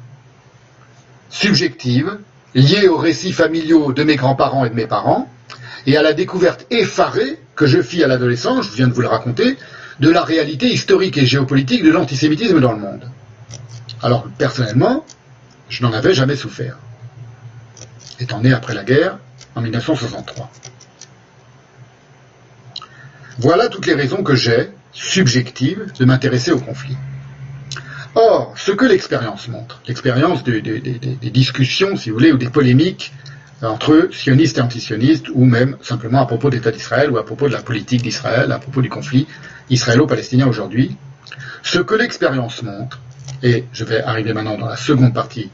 subjectives, 1.29 2.17
liées 2.55 2.87
aux 2.87 2.97
récits 2.97 3.33
familiaux 3.33 3.91
de 3.93 4.03
mes 4.03 4.15
grands-parents 4.15 4.65
et 4.65 4.69
de 4.69 4.75
mes 4.75 4.87
parents, 4.87 5.29
et 5.85 5.97
à 5.97 6.01
la 6.01 6.13
découverte 6.13 6.65
effarée 6.69 7.39
que 7.55 7.65
je 7.65 7.81
fis 7.81 8.03
à 8.03 8.07
l'adolescence, 8.07 8.67
je 8.71 8.75
viens 8.75 8.87
de 8.87 8.93
vous 8.93 9.01
le 9.01 9.07
raconter, 9.07 9.57
de 9.99 10.09
la 10.09 10.23
réalité 10.23 10.67
historique 10.67 11.17
et 11.17 11.25
géopolitique 11.25 11.83
de 11.83 11.91
l'antisémitisme 11.91 12.59
dans 12.59 12.71
le 12.71 12.79
monde. 12.79 13.09
Alors, 14.01 14.27
personnellement, 14.37 15.05
je 15.69 15.83
n'en 15.83 15.93
avais 15.93 16.13
jamais 16.13 16.35
souffert, 16.35 16.77
étant 18.19 18.41
né 18.41 18.51
après 18.53 18.73
la 18.73 18.83
guerre, 18.83 19.17
en 19.55 19.61
1963. 19.61 20.49
Voilà 23.37 23.67
toutes 23.67 23.85
les 23.85 23.93
raisons 23.93 24.23
que 24.23 24.35
j'ai, 24.35 24.69
subjectives, 24.91 25.91
de 25.97 26.05
m'intéresser 26.05 26.51
au 26.51 26.59
conflit. 26.59 26.97
Or, 28.15 28.53
ce 28.57 28.71
que 28.71 28.85
l'expérience 28.85 29.47
montre, 29.47 29.81
l'expérience 29.87 30.43
des 30.43 30.61
discussions, 31.31 31.95
si 31.95 32.09
vous 32.09 32.17
voulez, 32.17 32.31
ou 32.31 32.37
des 32.37 32.49
polémiques 32.49 33.13
entre 33.61 34.09
sionistes 34.11 34.57
et 34.57 34.61
antisionistes, 34.61 35.27
ou 35.33 35.45
même 35.45 35.77
simplement 35.81 36.21
à 36.21 36.25
propos 36.25 36.49
de 36.49 36.55
l'État 36.55 36.71
d'Israël, 36.71 37.11
ou 37.11 37.17
à 37.17 37.25
propos 37.25 37.47
de 37.47 37.53
la 37.53 37.61
politique 37.61 38.01
d'Israël, 38.01 38.51
à 38.51 38.59
propos 38.59 38.81
du 38.81 38.89
conflit 38.89 39.27
israélo-palestinien 39.69 40.47
aujourd'hui. 40.47 40.97
Ce 41.63 41.79
que 41.79 41.95
l'expérience 41.95 42.63
montre, 42.63 42.99
et 43.43 43.65
je 43.73 43.83
vais 43.83 44.01
arriver 44.01 44.33
maintenant 44.33 44.57
dans 44.57 44.67
la 44.67 44.77
seconde 44.77 45.13
partie 45.13 45.51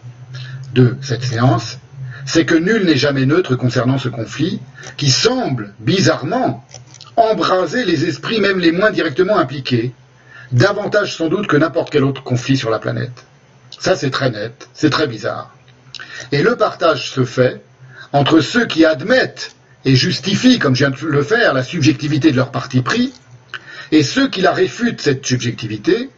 de 0.73 0.95
cette 1.01 1.23
séance, 1.23 1.79
c'est 2.25 2.45
que 2.45 2.55
nul 2.55 2.85
n'est 2.85 2.97
jamais 2.97 3.25
neutre 3.25 3.55
concernant 3.55 3.97
ce 3.97 4.09
conflit, 4.09 4.59
qui 4.97 5.09
semble, 5.09 5.73
bizarrement, 5.79 6.65
embraser 7.15 7.85
les 7.85 8.05
esprits 8.05 8.39
même 8.39 8.59
les 8.59 8.71
moins 8.71 8.91
directement 8.91 9.38
impliqués, 9.38 9.93
davantage 10.51 11.15
sans 11.15 11.27
doute 11.27 11.47
que 11.47 11.57
n'importe 11.57 11.89
quel 11.89 12.03
autre 12.03 12.23
conflit 12.23 12.57
sur 12.57 12.69
la 12.69 12.79
planète. 12.79 13.25
Ça 13.79 13.95
c'est 13.95 14.11
très 14.11 14.29
net, 14.29 14.69
c'est 14.73 14.89
très 14.89 15.07
bizarre. 15.07 15.55
Et 16.31 16.41
le 16.41 16.55
partage 16.55 17.09
se 17.11 17.25
fait 17.25 17.61
entre 18.13 18.39
ceux 18.41 18.65
qui 18.65 18.85
admettent 18.85 19.55
et 19.85 19.95
justifient, 19.95 20.59
comme 20.59 20.75
je 20.75 20.85
viens 20.85 20.89
de 20.89 21.05
le 21.05 21.23
faire, 21.23 21.53
la 21.53 21.63
subjectivité 21.63 22.31
de 22.31 22.35
leur 22.35 22.51
parti 22.51 22.81
pris, 22.81 23.13
et 23.91 24.03
ceux 24.03 24.29
qui 24.29 24.41
la 24.41 24.51
réfutent, 24.51 25.01
cette 25.01 25.25
subjectivité, 25.25 26.09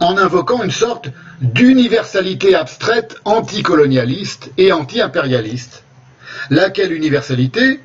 en 0.00 0.16
invoquant 0.18 0.62
une 0.62 0.70
sorte 0.70 1.08
d'universalité 1.40 2.54
abstraite 2.54 3.16
anticolonialiste 3.24 4.50
et 4.58 4.72
anti-impérialiste, 4.72 5.84
laquelle 6.50 6.92
universalité, 6.92 7.80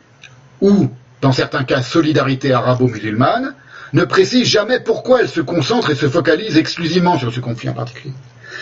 ou 0.61 0.89
dans 1.21 1.31
certains 1.31 1.63
cas 1.63 1.81
solidarité 1.81 2.51
arabo-musulmane, 2.53 3.53
ne 3.93 4.03
précise 4.03 4.47
jamais 4.47 4.79
pourquoi 4.79 5.21
elle 5.21 5.29
se 5.29 5.41
concentre 5.41 5.89
et 5.89 5.95
se 5.95 6.07
focalise 6.07 6.57
exclusivement 6.57 7.17
sur 7.17 7.33
ce 7.33 7.39
conflit 7.39 7.69
en 7.69 7.73
particulier. 7.73 8.13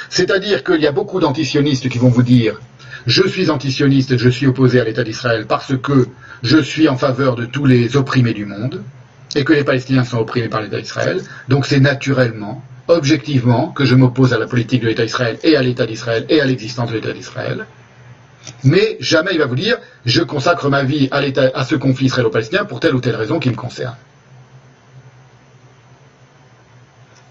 C'est-à-dire 0.10 0.64
qu'il 0.64 0.81
y 0.81 0.88
a 0.88 0.91
beaucoup 0.91 1.19
d'antisionistes 1.19 1.89
qui 1.89 1.98
vont 1.98 2.10
vous 2.10 2.23
dire 2.23 2.60
je 3.07 3.25
suis 3.25 3.49
antisioniste, 3.49 4.17
je 4.17 4.29
suis 4.29 4.47
opposé 4.47 4.81
à 4.81 4.84
l'État 4.84 5.03
d'Israël 5.03 5.45
parce 5.47 5.75
que 5.77 6.07
je 6.43 6.57
suis 6.57 6.89
en 6.89 6.97
faveur 6.97 7.35
de 7.35 7.45
tous 7.45 7.65
les 7.65 7.95
opprimés 7.95 8.34
du 8.34 8.45
monde 8.45 8.84
et 9.35 9.45
que 9.45 9.53
les 9.53 9.63
Palestiniens 9.63 10.03
sont 10.03 10.17
opprimés 10.17 10.49
par 10.49 10.61
l'État 10.61 10.79
d'Israël. 10.79 11.21
Donc 11.47 11.65
c'est 11.65 11.79
naturellement, 11.79 12.61
objectivement, 12.89 13.69
que 13.69 13.85
je 13.85 13.95
m'oppose 13.95 14.34
à 14.34 14.38
la 14.38 14.45
politique 14.45 14.81
de 14.81 14.88
l'État 14.88 15.03
d'Israël 15.03 15.39
et 15.43 15.55
à 15.55 15.61
l'État 15.61 15.85
d'Israël 15.85 16.25
et 16.27 16.41
à 16.41 16.45
l'existence 16.45 16.89
de 16.89 16.95
l'État 16.95 17.13
d'Israël. 17.13 17.65
Mais 18.65 18.97
jamais 18.99 19.31
il 19.31 19.39
va 19.39 19.45
vous 19.45 19.55
dire 19.55 19.77
je 20.05 20.21
consacre 20.21 20.69
ma 20.69 20.84
vie 20.84 21.07
à, 21.11 21.21
à 21.55 21.63
ce 21.63 21.75
conflit 21.75 22.07
israélo-palestinien 22.07 22.65
pour 22.65 22.81
telle 22.81 22.93
ou 22.93 22.99
telle 22.99 23.15
raison 23.15 23.39
qui 23.39 23.49
me 23.49 23.55
concerne. 23.55 23.95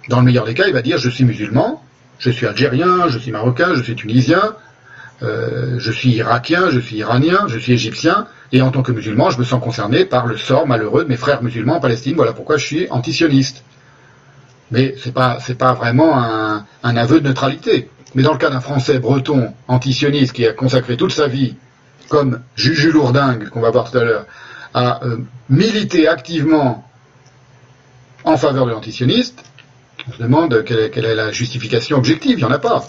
Dans 0.08 0.20
le 0.20 0.24
meilleur 0.24 0.46
des 0.46 0.54
cas, 0.54 0.68
il 0.68 0.72
va 0.72 0.82
dire 0.82 0.96
je 0.96 1.10
suis 1.10 1.24
musulman, 1.24 1.82
je 2.18 2.30
suis 2.30 2.46
algérien, 2.46 3.08
je 3.08 3.18
suis 3.18 3.30
marocain, 3.30 3.74
je 3.74 3.82
suis 3.82 3.94
tunisien, 3.94 4.54
euh, 5.22 5.76
je 5.78 5.92
suis 5.92 6.10
irakien, 6.10 6.70
je 6.70 6.78
suis 6.78 6.96
iranien, 6.96 7.46
je 7.48 7.58
suis 7.58 7.72
égyptien, 7.72 8.26
et 8.52 8.60
en 8.60 8.70
tant 8.70 8.82
que 8.82 8.92
musulman, 8.92 9.30
je 9.30 9.38
me 9.38 9.44
sens 9.44 9.62
concerné 9.62 10.04
par 10.04 10.26
le 10.26 10.36
sort 10.36 10.66
malheureux 10.66 11.04
de 11.04 11.08
mes 11.08 11.16
frères 11.16 11.42
musulmans 11.42 11.76
en 11.76 11.80
Palestine. 11.80 12.16
Voilà 12.16 12.32
pourquoi 12.32 12.58
je 12.58 12.66
suis 12.66 12.90
antisioniste. 12.90 13.64
Mais 14.70 14.94
pas 15.14 15.38
c'est 15.40 15.56
pas 15.56 15.74
vraiment 15.74 16.18
un, 16.18 16.96
aveu 16.96 17.20
de 17.20 17.28
neutralité. 17.28 17.88
Mais 18.14 18.22
dans 18.22 18.32
le 18.32 18.38
cas 18.38 18.50
d'un 18.50 18.60
Français 18.60 18.98
breton 18.98 19.52
antisioniste 19.68 20.32
qui 20.32 20.46
a 20.46 20.52
consacré 20.52 20.96
toute 20.96 21.12
sa 21.12 21.28
vie, 21.28 21.54
comme 22.08 22.40
Juju 22.56 22.92
Lourdingue 22.92 23.48
qu'on 23.48 23.60
va 23.60 23.70
voir 23.70 23.90
tout 23.90 23.98
à 23.98 24.04
l'heure, 24.04 24.26
à 24.74 25.04
euh, 25.04 25.18
militer 25.48 26.08
activement 26.08 26.84
en 28.24 28.36
faveur 28.36 28.66
de 28.66 28.72
l'antisioniste, 28.72 29.42
on 30.08 30.12
se 30.12 30.22
demande 30.22 30.64
quelle 30.64 30.80
est, 30.80 30.90
quelle 30.90 31.04
est 31.04 31.14
la 31.14 31.32
justification 31.32 31.96
objective. 31.96 32.38
Il 32.38 32.38
n'y 32.38 32.44
en 32.44 32.50
a 32.50 32.58
pas 32.58 32.86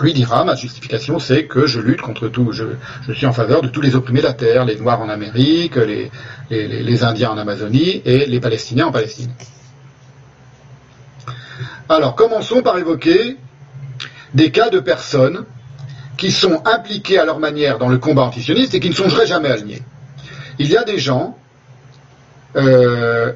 lui 0.00 0.12
dira, 0.12 0.44
ma 0.44 0.54
justification, 0.54 1.18
c'est 1.18 1.44
que 1.44 1.66
je 1.66 1.80
lutte 1.80 2.00
contre 2.00 2.28
tout, 2.28 2.52
je, 2.52 2.64
suis 3.12 3.26
en 3.26 3.32
faveur 3.32 3.62
de 3.62 3.68
tous 3.68 3.80
les 3.80 3.94
opprimés 3.94 4.20
de 4.20 4.26
la 4.26 4.32
terre, 4.32 4.64
les 4.64 4.76
Noirs 4.76 5.00
en 5.00 5.08
Amérique, 5.08 5.76
les, 5.76 7.04
Indiens 7.04 7.30
en 7.30 7.38
Amazonie 7.38 8.02
et 8.04 8.26
les 8.26 8.40
Palestiniens 8.40 8.86
en 8.86 8.92
Palestine. 8.92 9.32
Alors, 11.88 12.14
commençons 12.14 12.62
par 12.62 12.78
évoquer 12.78 13.36
des 14.32 14.50
cas 14.50 14.70
de 14.70 14.80
personnes 14.80 15.44
qui 16.16 16.30
sont 16.30 16.62
impliquées 16.64 17.18
à 17.18 17.24
leur 17.24 17.38
manière 17.38 17.78
dans 17.78 17.88
le 17.88 17.98
combat 17.98 18.22
antisioniste 18.22 18.74
et 18.74 18.80
qui 18.80 18.88
ne 18.88 18.94
songeraient 18.94 19.26
jamais 19.26 19.48
à 19.48 19.56
le 19.56 19.62
nier. 19.62 19.82
Il 20.58 20.70
y 20.70 20.76
a 20.76 20.84
des 20.84 20.98
gens 20.98 21.36
euh, 22.56 23.32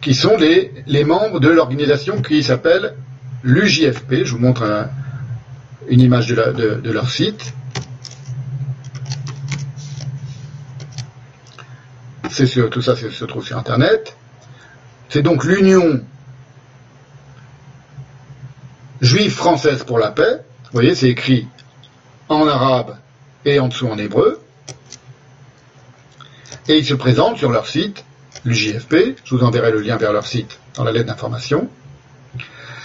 qui 0.00 0.14
sont 0.14 0.36
les 0.36 1.04
membres 1.04 1.40
de 1.40 1.48
l'organisation 1.48 2.20
qui 2.20 2.42
s'appelle 2.42 2.94
l'UJFP, 3.44 4.24
je 4.24 4.32
vous 4.32 4.38
montre 4.38 4.88
une 5.88 6.00
image 6.00 6.28
de, 6.28 6.90
leur 6.90 7.10
site. 7.10 7.52
C'est 12.30 12.46
tout 12.70 12.82
ça 12.82 12.96
se 12.96 13.24
trouve 13.24 13.44
sur 13.44 13.56
Internet. 13.58 14.16
C'est 15.08 15.22
donc 15.22 15.44
l'Union 15.44 16.00
juive 19.00 19.32
française 19.32 19.84
pour 19.84 19.98
la 19.98 20.10
paix. 20.10 20.40
Vous 20.64 20.72
voyez, 20.72 20.96
c'est 20.96 21.10
écrit 21.10 21.46
en 22.28 22.48
arabe 22.48 22.96
et 23.44 23.60
en 23.60 23.68
dessous 23.68 23.86
en 23.86 23.98
hébreu. 23.98 24.40
Et 26.66 26.78
ils 26.78 26.84
se 26.84 26.94
présentent 26.94 27.36
sur 27.36 27.52
leur 27.52 27.68
site, 27.68 28.04
l'UJFP. 28.44 29.16
Je 29.22 29.34
vous 29.34 29.44
enverrai 29.44 29.70
le 29.70 29.80
lien 29.80 29.98
vers 29.98 30.12
leur 30.12 30.26
site 30.26 30.58
dans 30.74 30.82
la 30.82 30.90
lettre 30.90 31.06
d'information. 31.06 31.68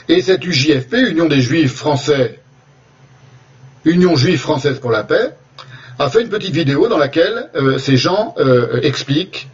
Et 0.10 0.24
cette 0.24 0.44
UJFP, 0.44 0.96
Union 1.12 1.28
des 1.28 1.40
Juifs 1.40 1.76
français, 1.76 2.40
Union 3.86 4.16
juive 4.16 4.40
française 4.40 4.80
pour 4.80 4.90
la 4.90 5.04
paix, 5.04 5.36
a 6.00 6.10
fait 6.10 6.24
une 6.24 6.30
petite 6.30 6.54
vidéo 6.54 6.88
dans 6.88 6.98
laquelle 6.98 7.50
euh, 7.56 7.78
ces 7.78 7.96
gens 7.96 8.34
euh, 8.40 8.82
expliquent, 8.82 9.50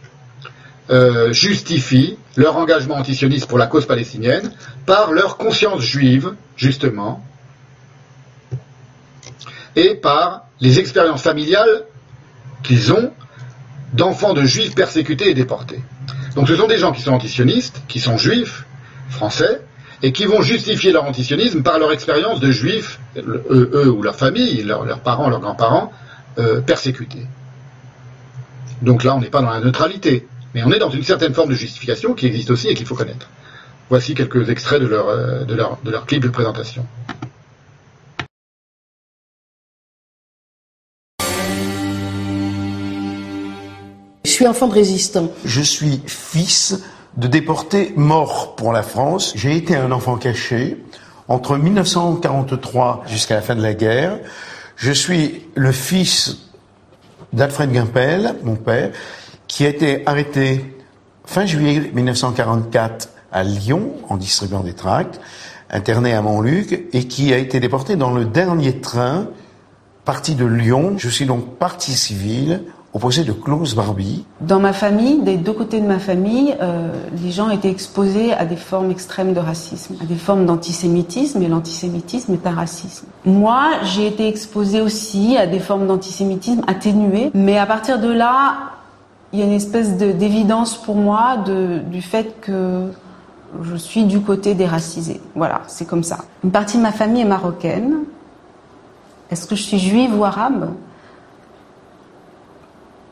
euh, 0.88 1.30
justifient 1.30 2.16
leur 2.36 2.56
engagement 2.56 2.94
antisioniste 2.94 3.46
pour 3.48 3.58
la 3.58 3.66
cause 3.66 3.86
palestinienne 3.86 4.50
par 4.86 5.12
leur 5.12 5.36
conscience 5.36 5.82
juive, 5.82 6.32
justement, 6.56 7.22
et 9.74 9.94
par 9.94 10.46
les 10.60 10.78
expériences 10.78 11.22
familiales 11.22 11.84
qu'ils 12.62 12.94
ont 12.94 13.12
d'enfants 13.92 14.32
de 14.32 14.44
juifs 14.44 14.74
persécutés 14.74 15.28
et 15.28 15.34
déportés. 15.34 15.82
Donc 16.34 16.48
ce 16.48 16.56
sont 16.56 16.66
des 16.66 16.78
gens 16.78 16.92
qui 16.92 17.02
sont 17.02 17.12
antisionistes, 17.12 17.82
qui 17.88 18.00
sont 18.00 18.16
juifs, 18.16 18.64
français, 19.10 19.60
et 20.02 20.12
qui 20.12 20.26
vont 20.26 20.42
justifier 20.42 20.92
leur 20.92 21.04
antisionisme 21.04 21.62
par 21.62 21.78
leur 21.78 21.92
expérience 21.92 22.40
de 22.40 22.50
juifs, 22.50 23.00
eux, 23.16 23.90
ou 23.90 24.02
leur 24.02 24.16
famille, 24.16 24.62
leurs 24.62 25.00
parents, 25.00 25.28
leurs 25.28 25.40
grands-parents, 25.40 25.92
euh, 26.38 26.60
persécutés. 26.60 27.26
Donc 28.82 29.04
là, 29.04 29.16
on 29.16 29.20
n'est 29.20 29.30
pas 29.30 29.40
dans 29.40 29.50
la 29.50 29.60
neutralité, 29.60 30.26
mais 30.54 30.62
on 30.64 30.70
est 30.70 30.78
dans 30.78 30.90
une 30.90 31.02
certaine 31.02 31.32
forme 31.32 31.50
de 31.50 31.54
justification 31.54 32.14
qui 32.14 32.26
existe 32.26 32.50
aussi 32.50 32.68
et 32.68 32.74
qu'il 32.74 32.86
faut 32.86 32.94
connaître. 32.94 33.28
Voici 33.88 34.14
quelques 34.14 34.50
extraits 34.50 34.80
de 34.80 34.86
leur, 34.86 35.08
euh, 35.08 35.44
de 35.44 35.54
leur, 35.54 35.78
de 35.82 35.90
leur 35.90 36.04
clip 36.06 36.22
de 36.22 36.28
présentation. 36.28 36.84
Je 44.24 44.30
suis 44.30 44.46
enfant 44.46 44.68
de 44.68 44.74
résistant. 44.74 45.32
Je 45.46 45.62
suis 45.62 46.02
fils 46.06 46.82
de 47.16 47.28
déportés 47.28 47.92
morts 47.96 48.56
pour 48.56 48.72
la 48.72 48.82
France. 48.82 49.32
J'ai 49.36 49.56
été 49.56 49.76
un 49.76 49.90
enfant 49.92 50.16
caché 50.16 50.82
entre 51.28 51.56
1943 51.56 53.04
jusqu'à 53.06 53.36
la 53.36 53.42
fin 53.42 53.54
de 53.54 53.62
la 53.62 53.74
guerre. 53.74 54.18
Je 54.76 54.92
suis 54.92 55.46
le 55.54 55.72
fils 55.72 56.38
d'Alfred 57.32 57.72
Gimpel, 57.72 58.36
mon 58.42 58.56
père, 58.56 58.90
qui 59.48 59.64
a 59.64 59.68
été 59.68 60.06
arrêté 60.06 60.76
fin 61.24 61.46
juillet 61.46 61.90
1944 61.92 63.08
à 63.32 63.42
Lyon 63.42 63.92
en 64.08 64.16
distribuant 64.16 64.60
des 64.60 64.74
tracts, 64.74 65.20
interné 65.70 66.12
à 66.12 66.22
Montluc 66.22 66.86
et 66.92 67.08
qui 67.08 67.32
a 67.32 67.38
été 67.38 67.60
déporté 67.60 67.96
dans 67.96 68.12
le 68.12 68.24
dernier 68.24 68.80
train 68.80 69.28
parti 70.04 70.34
de 70.34 70.44
Lyon. 70.44 70.94
Je 70.98 71.08
suis 71.08 71.26
donc 71.26 71.56
parti 71.56 71.92
civil 71.92 72.62
opposé 72.92 73.24
de 73.24 73.32
Klaus 73.32 73.74
Barbie. 73.74 74.24
Dans 74.40 74.58
ma 74.58 74.72
famille, 74.72 75.20
des 75.20 75.36
deux 75.36 75.52
côtés 75.52 75.80
de 75.80 75.86
ma 75.86 75.98
famille, 75.98 76.56
euh, 76.62 76.92
les 77.22 77.30
gens 77.30 77.50
étaient 77.50 77.70
exposés 77.70 78.32
à 78.32 78.46
des 78.46 78.56
formes 78.56 78.90
extrêmes 78.90 79.34
de 79.34 79.40
racisme, 79.40 79.96
à 80.00 80.06
des 80.06 80.14
formes 80.14 80.46
d'antisémitisme, 80.46 81.42
et 81.42 81.48
l'antisémitisme 81.48 82.32
est 82.32 82.46
un 82.46 82.54
racisme. 82.54 83.06
Moi, 83.24 83.64
j'ai 83.82 84.06
été 84.06 84.26
exposée 84.26 84.80
aussi 84.80 85.36
à 85.36 85.46
des 85.46 85.60
formes 85.60 85.86
d'antisémitisme 85.86 86.62
atténuées, 86.66 87.30
mais 87.34 87.58
à 87.58 87.66
partir 87.66 88.00
de 88.00 88.10
là, 88.10 88.54
il 89.32 89.40
y 89.40 89.42
a 89.42 89.44
une 89.44 89.52
espèce 89.52 89.96
d'évidence 89.96 90.76
pour 90.76 90.94
moi 90.94 91.36
du 91.36 92.00
fait 92.00 92.40
que 92.40 92.90
je 93.62 93.76
suis 93.76 94.04
du 94.04 94.20
côté 94.20 94.54
des 94.54 94.66
racisés. 94.66 95.20
Voilà, 95.34 95.62
c'est 95.66 95.86
comme 95.86 96.02
ça. 96.02 96.18
Une 96.44 96.50
partie 96.50 96.78
de 96.78 96.82
ma 96.82 96.92
famille 96.92 97.22
est 97.22 97.26
marocaine. 97.26 98.04
Est-ce 99.30 99.46
que 99.46 99.56
je 99.56 99.62
suis 99.62 99.78
juive 99.78 100.18
ou 100.18 100.24
arabe? 100.24 100.70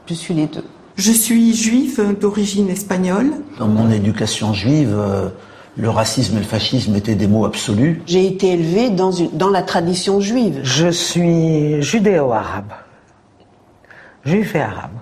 Je 0.07 0.15
suis 0.15 0.35
les 0.35 0.47
deux. 0.47 0.65
Je 0.97 1.13
suis 1.13 1.55
juive 1.55 2.17
d'origine 2.21 2.71
espagnole. 2.71 3.33
Dans 3.59 3.67
mon 3.67 3.91
éducation 3.91 4.53
juive, 4.53 4.95
euh, 4.97 5.29
le 5.77 5.91
racisme 5.91 6.37
et 6.37 6.41
le 6.41 6.47
fascisme 6.47 6.95
étaient 6.95 7.17
des 7.17 7.27
mots 7.27 7.45
absolus. 7.45 8.01
J'ai 8.07 8.27
été 8.27 8.53
élevée 8.53 8.91
dans, 8.91 9.11
dans 9.33 9.51
la 9.51 9.63
tradition 9.63 10.21
juive. 10.21 10.61
Je 10.63 10.89
suis 10.89 11.83
judéo-arabe. 11.83 12.73
Juif 14.25 14.55
et 14.55 14.61
arabe. 14.61 14.93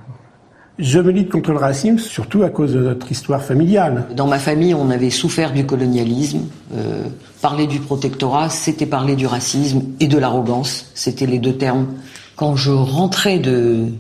Je 0.79 0.99
milite 0.99 1.31
contre 1.31 1.53
le 1.53 1.59
racisme 1.59 1.99
surtout 1.99 2.43
à 2.43 2.49
cause 2.49 2.73
de 2.73 2.81
notre 2.81 3.13
histoire 3.13 3.43
familiale. 3.43 4.07
Dans 4.17 4.27
ma 4.27 4.39
famille, 4.39 4.75
on 4.75 4.89
avait 4.89 5.11
souffert 5.11 5.53
du 5.53 5.67
colonialisme. 5.67 6.41
Euh, 6.75 7.05
parler 7.43 7.67
du 7.67 7.79
protectorat, 7.79 8.49
c'était 8.49 8.87
parler 8.87 9.15
du 9.15 9.27
racisme 9.27 9.83
et 10.01 10.09
de 10.09 10.17
l'arrogance. 10.17 10.91
C'était 10.95 11.27
les 11.27 11.39
deux 11.39 11.57
termes. 11.57 11.89
Quand 12.35 12.57
je 12.57 12.73
rentrais 12.73 13.39
de, 13.39 13.91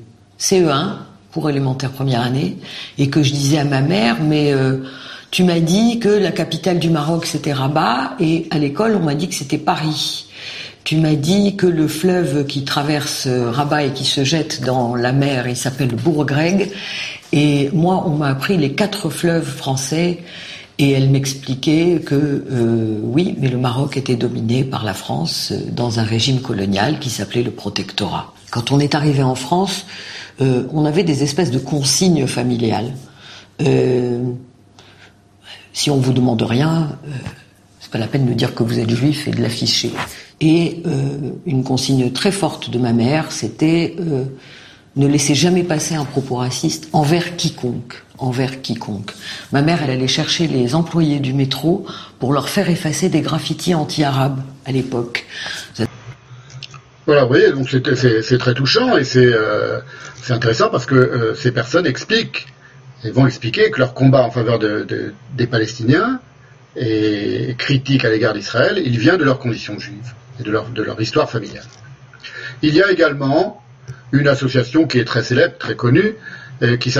CE1 0.42 0.96
pour 1.30 1.48
élémentaire 1.48 1.92
première 1.92 2.22
année 2.22 2.58
et 2.98 3.08
que 3.08 3.22
je 3.22 3.32
disais 3.32 3.58
à 3.58 3.64
ma 3.64 3.80
mère 3.80 4.16
mais 4.20 4.52
euh, 4.52 4.78
tu 5.30 5.44
m'as 5.44 5.60
dit 5.60 6.00
que 6.00 6.08
la 6.08 6.32
capitale 6.32 6.80
du 6.80 6.90
Maroc 6.90 7.26
c'était 7.26 7.52
Rabat 7.52 8.16
et 8.18 8.48
à 8.50 8.58
l'école 8.58 8.96
on 8.96 9.04
m'a 9.04 9.14
dit 9.14 9.28
que 9.28 9.34
c'était 9.34 9.58
Paris. 9.58 10.26
Tu 10.84 10.96
m'as 10.96 11.14
dit 11.14 11.54
que 11.54 11.68
le 11.68 11.86
fleuve 11.86 12.44
qui 12.44 12.64
traverse 12.64 13.28
euh, 13.28 13.52
Rabat 13.52 13.84
et 13.84 13.92
qui 13.92 14.04
se 14.04 14.24
jette 14.24 14.62
dans 14.64 14.96
la 14.96 15.12
mer, 15.12 15.46
il 15.46 15.56
s'appelle 15.56 15.94
Bourgreg. 15.94 16.72
Et 17.30 17.70
moi, 17.72 18.02
on 18.04 18.16
m'a 18.16 18.30
appris 18.30 18.58
les 18.58 18.72
quatre 18.72 19.08
fleuves 19.08 19.46
français 19.46 20.18
Et 20.78 20.90
elle 20.90 21.08
m'expliquait 21.10 22.00
que 22.04 22.14
euh, 22.14 22.98
oui, 23.02 23.36
mais 23.38 23.48
le 23.48 23.58
Maroc 23.58 23.96
était 23.96 24.16
dominé 24.16 24.64
par 24.64 24.84
la 24.84 24.94
France 24.94 25.52
dans 25.70 26.00
un 26.00 26.02
régime 26.02 26.40
colonial 26.40 26.98
qui 26.98 27.10
s'appelait 27.10 27.44
le 27.44 27.52
protectorat. 27.52 28.34
Quand 28.50 28.72
on 28.72 28.80
est 28.80 28.96
arrivé 28.96 29.22
en 29.22 29.36
France, 29.36 29.86
euh, 30.40 30.64
on 30.72 30.84
avait 30.84 31.04
des 31.04 31.22
espèces 31.22 31.50
de 31.50 31.58
consignes 31.58 32.26
familiales. 32.26 32.92
si 35.72 35.90
on 35.90 35.96
vous 35.96 36.12
demande 36.12 36.42
rien, 36.42 36.98
c'est 37.80 37.90
pas 37.90 37.98
la 37.98 38.08
peine 38.08 38.26
de 38.26 38.34
dire 38.34 38.54
que 38.54 38.62
vous 38.62 38.78
êtes 38.78 38.90
juif 38.90 39.28
et 39.28 39.30
de 39.30 39.40
l'afficher. 39.40 39.90
Et 40.40 40.82
une 41.46 41.62
consigne 41.62 42.10
très 42.10 42.32
forte 42.32 42.70
de 42.70 42.78
ma 42.78 42.92
mère, 42.92 43.30
c'était 43.30 43.94
ne 44.96 45.06
laissez 45.06 45.34
jamais 45.34 45.62
passer 45.62 45.94
un 45.94 46.04
propos 46.04 46.36
raciste 46.36 46.88
envers 46.92 47.36
quiconque 47.36 48.02
envers 48.22 48.62
quiconque. 48.62 49.12
Ma 49.50 49.62
mère, 49.62 49.82
elle 49.82 49.90
allait 49.90 50.08
chercher 50.08 50.46
les 50.46 50.74
employés 50.74 51.20
du 51.20 51.32
métro 51.32 51.84
pour 52.18 52.32
leur 52.32 52.48
faire 52.48 52.70
effacer 52.70 53.08
des 53.08 53.20
graffitis 53.20 53.74
anti-arabes 53.74 54.40
à 54.64 54.72
l'époque. 54.72 55.26
Voilà, 57.06 57.22
vous 57.22 57.28
voyez, 57.28 57.50
donc 57.50 57.68
c'est 57.68 58.38
très 58.38 58.54
touchant 58.54 58.96
et 58.96 59.02
c'est 59.02 59.26
euh, 59.26 59.80
intéressant 60.28 60.68
parce 60.70 60.86
que 60.86 60.94
euh, 60.94 61.34
ces 61.34 61.50
personnes 61.50 61.86
expliquent, 61.86 62.46
et 63.04 63.10
vont 63.10 63.26
expliquer 63.26 63.70
que 63.70 63.80
leur 63.80 63.94
combat 63.94 64.22
en 64.22 64.30
faveur 64.30 64.60
des 64.60 65.46
Palestiniens 65.48 66.20
et 66.76 67.56
critique 67.58 68.04
à 68.04 68.10
l'égard 68.10 68.34
d'Israël, 68.34 68.80
il 68.84 68.98
vient 68.98 69.16
de 69.16 69.24
leurs 69.24 69.40
conditions 69.40 69.78
juives 69.78 70.12
et 70.38 70.44
de 70.44 70.50
leur, 70.50 71.00
histoire 71.00 71.28
familiale. 71.28 71.64
Il 72.62 72.74
y 72.74 72.82
a 72.82 72.90
également 72.92 73.60
une 74.12 74.28
association 74.28 74.86
qui 74.86 75.00
est 75.00 75.04
très 75.04 75.22
célèbre, 75.22 75.58
très 75.58 75.74
connue, 75.74 76.14
euh, 76.62 76.76
qui 76.76 76.94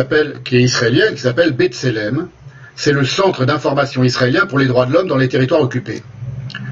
qui 0.44 0.56
est 0.56 0.62
israélienne, 0.62 1.14
qui 1.14 1.20
s'appelle 1.20 1.52
B'Tselem. 1.52 2.26
C'est 2.74 2.92
le 2.92 3.04
centre 3.04 3.44
d'information 3.44 4.02
israélien 4.02 4.46
pour 4.46 4.58
les 4.58 4.66
droits 4.66 4.86
de 4.86 4.92
l'homme 4.92 5.06
dans 5.06 5.18
les 5.18 5.28
territoires 5.28 5.60
occupés. 5.60 6.02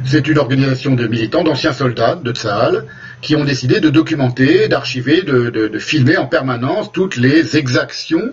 C'est 0.05 0.27
une 0.27 0.39
organisation 0.39 0.94
de 0.94 1.07
militants, 1.07 1.44
d'anciens 1.44 1.73
soldats 1.73 2.16
de 2.16 2.32
Tsahal, 2.32 2.86
qui 3.21 3.37
ont 3.37 3.45
décidé 3.45 3.81
de 3.81 3.91
documenter, 3.91 4.69
d'archiver, 4.69 5.23
de, 5.23 5.79
filmer 5.79 6.17
en 6.17 6.27
permanence 6.27 6.93
toutes 6.93 7.17
les 7.17 7.57
exactions 7.57 8.33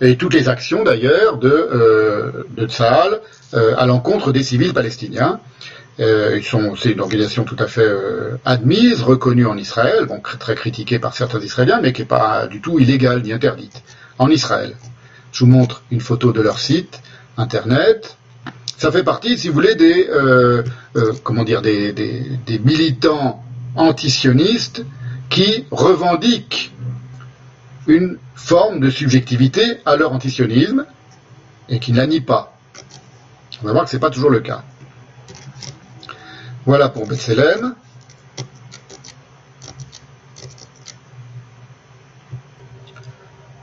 et 0.00 0.16
toutes 0.16 0.34
les 0.34 0.48
actions 0.48 0.82
d'ailleurs 0.82 1.36
de, 1.38 1.48
euh, 1.48 2.44
de 2.56 2.66
Tsahal 2.66 3.20
euh, 3.54 3.74
à 3.76 3.86
l'encontre 3.86 4.32
des 4.32 4.42
civils 4.42 4.72
palestiniens. 4.72 5.40
Euh, 5.98 6.40
c'est 6.78 6.92
une 6.92 7.00
organisation 7.00 7.44
tout 7.44 7.56
à 7.58 7.66
fait 7.66 7.82
euh, 7.82 8.36
admise, 8.44 9.02
reconnue 9.02 9.46
en 9.46 9.58
Israël, 9.58 10.06
bon, 10.06 10.20
très 10.20 10.54
critiquée 10.54 10.98
par 10.98 11.14
certains 11.14 11.40
Israéliens, 11.40 11.80
mais 11.82 11.92
qui 11.92 12.02
n'est 12.02 12.08
pas 12.08 12.46
du 12.46 12.60
tout 12.60 12.78
illégale 12.78 13.22
ni 13.22 13.32
interdite 13.32 13.82
en 14.18 14.30
Israël. 14.30 14.74
Je 15.32 15.44
vous 15.44 15.50
montre 15.50 15.82
une 15.90 16.00
photo 16.00 16.32
de 16.32 16.40
leur 16.40 16.58
site 16.58 17.00
internet. 17.36 18.16
Ça 18.78 18.90
fait 18.90 19.04
partie, 19.04 19.36
si 19.36 19.48
vous 19.48 19.54
voulez, 19.54 19.74
des 19.74 20.08
euh, 20.08 20.62
comment 21.22 21.44
dire, 21.44 21.60
des 21.60 22.38
militants 22.64 23.44
antisionistes 23.76 24.84
qui 25.28 25.66
revendiquent 25.70 26.72
une 27.86 28.18
forme 28.34 28.80
de 28.80 28.90
subjectivité 28.90 29.78
à 29.84 29.96
leur 29.96 30.12
antisionisme 30.12 30.86
et 31.68 31.78
qui 31.78 31.92
ne 31.92 31.98
la 31.98 32.06
nient 32.06 32.24
pas. 32.24 32.56
On 33.62 33.66
va 33.66 33.72
voir 33.72 33.84
que 33.84 33.90
ce 33.90 33.96
n'est 33.96 34.00
pas 34.00 34.10
toujours 34.10 34.30
le 34.30 34.40
cas. 34.40 34.62
Voilà 36.66 36.88
pour 36.88 37.06
Bethléem. 37.06 37.74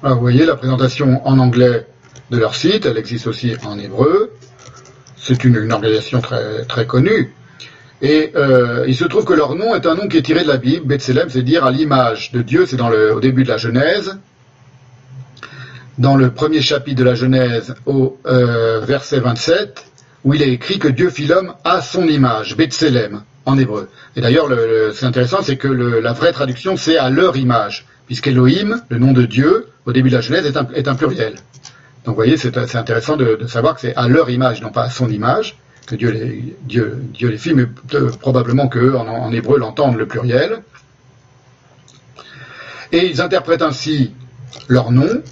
vous 0.03 0.19
voyez 0.21 0.45
la 0.45 0.55
présentation 0.55 1.25
en 1.27 1.37
anglais 1.37 1.85
de 2.31 2.37
leur 2.37 2.55
site, 2.55 2.85
elle 2.85 2.97
existe 2.97 3.27
aussi 3.27 3.55
en 3.65 3.77
hébreu. 3.77 4.33
C'est 5.17 5.43
une, 5.43 5.71
organisation 5.71 6.21
très, 6.21 6.63
très 6.65 6.87
connue. 6.87 7.33
Et 8.01 8.31
euh, 8.35 8.85
il 8.87 8.95
se 8.95 9.05
trouve 9.05 9.25
que 9.25 9.33
leur 9.33 9.55
nom 9.55 9.75
est 9.75 9.85
un 9.87 9.95
nom 9.95 10.07
qui 10.07 10.17
est 10.17 10.21
tiré 10.21 10.43
de 10.43 10.47
la 10.47 10.57
Bible. 10.57 10.85
Bethléem, 10.85 11.29
c'est 11.29 11.41
dire 11.41 11.65
à 11.65 11.71
l'image 11.71 12.31
de 12.31 12.41
Dieu, 12.41 12.65
c'est 12.67 12.77
dans 12.77 12.89
le, 12.89 13.15
au 13.15 13.19
début 13.19 13.43
de 13.43 13.49
la 13.49 13.57
Genèse. 13.57 14.17
Dans 15.97 16.15
le 16.15 16.29
premier 16.29 16.61
chapitre 16.61 16.99
de 16.99 17.03
la 17.03 17.15
Genèse, 17.15 17.73
au 17.87 18.19
euh, 18.27 18.81
verset 18.81 19.19
27, 19.19 19.83
où 20.23 20.33
il 20.35 20.43
est 20.43 20.51
écrit 20.51 20.77
que 20.77 20.87
Dieu 20.87 21.09
fit 21.09 21.25
l'homme 21.25 21.53
à 21.63 21.81
son 21.81 22.07
image, 22.07 22.55
Bethselem, 22.55 23.23
en 23.45 23.57
hébreu. 23.57 23.89
Et 24.15 24.21
d'ailleurs, 24.21 24.47
c'est 24.93 25.05
intéressant, 25.05 25.41
c'est 25.41 25.57
que 25.57 25.67
la 25.67 26.13
vraie 26.13 26.33
traduction, 26.33 26.77
c'est 26.77 26.97
à 26.97 27.09
leur 27.09 27.35
image, 27.35 27.87
puisqu'Elohim, 28.05 28.81
le 28.89 28.99
nom 28.99 29.13
de 29.13 29.23
Dieu, 29.23 29.67
au 29.85 29.93
début 29.93 30.09
de 30.09 30.15
la 30.15 30.21
Genèse, 30.21 30.45
est 30.45 30.87
un, 30.87 30.95
pluriel. 30.95 31.35
Donc 32.05 32.13
vous 32.13 32.15
voyez, 32.15 32.37
c'est 32.37 32.57
intéressant 32.75 33.17
de, 33.17 33.39
savoir 33.47 33.75
que 33.75 33.81
c'est 33.81 33.95
à 33.95 34.07
leur 34.07 34.29
image, 34.29 34.61
non 34.61 34.69
pas 34.69 34.83
à 34.83 34.89
son 34.89 35.09
image, 35.09 35.57
que 35.87 35.95
Dieu 35.95 36.11
les, 36.11 36.55
Dieu, 36.63 37.37
fit, 37.37 37.53
mais 37.53 37.65
probablement 38.19 38.67
qu'eux, 38.67 38.95
en, 38.95 39.31
hébreu, 39.31 39.57
l'entendent 39.57 39.97
le 39.97 40.05
pluriel. 40.05 40.59
Et 42.91 43.07
ils 43.07 43.21
interprètent 43.21 43.61
ainsi 43.61 44.13
leur 44.67 44.91
nom, 44.91 45.23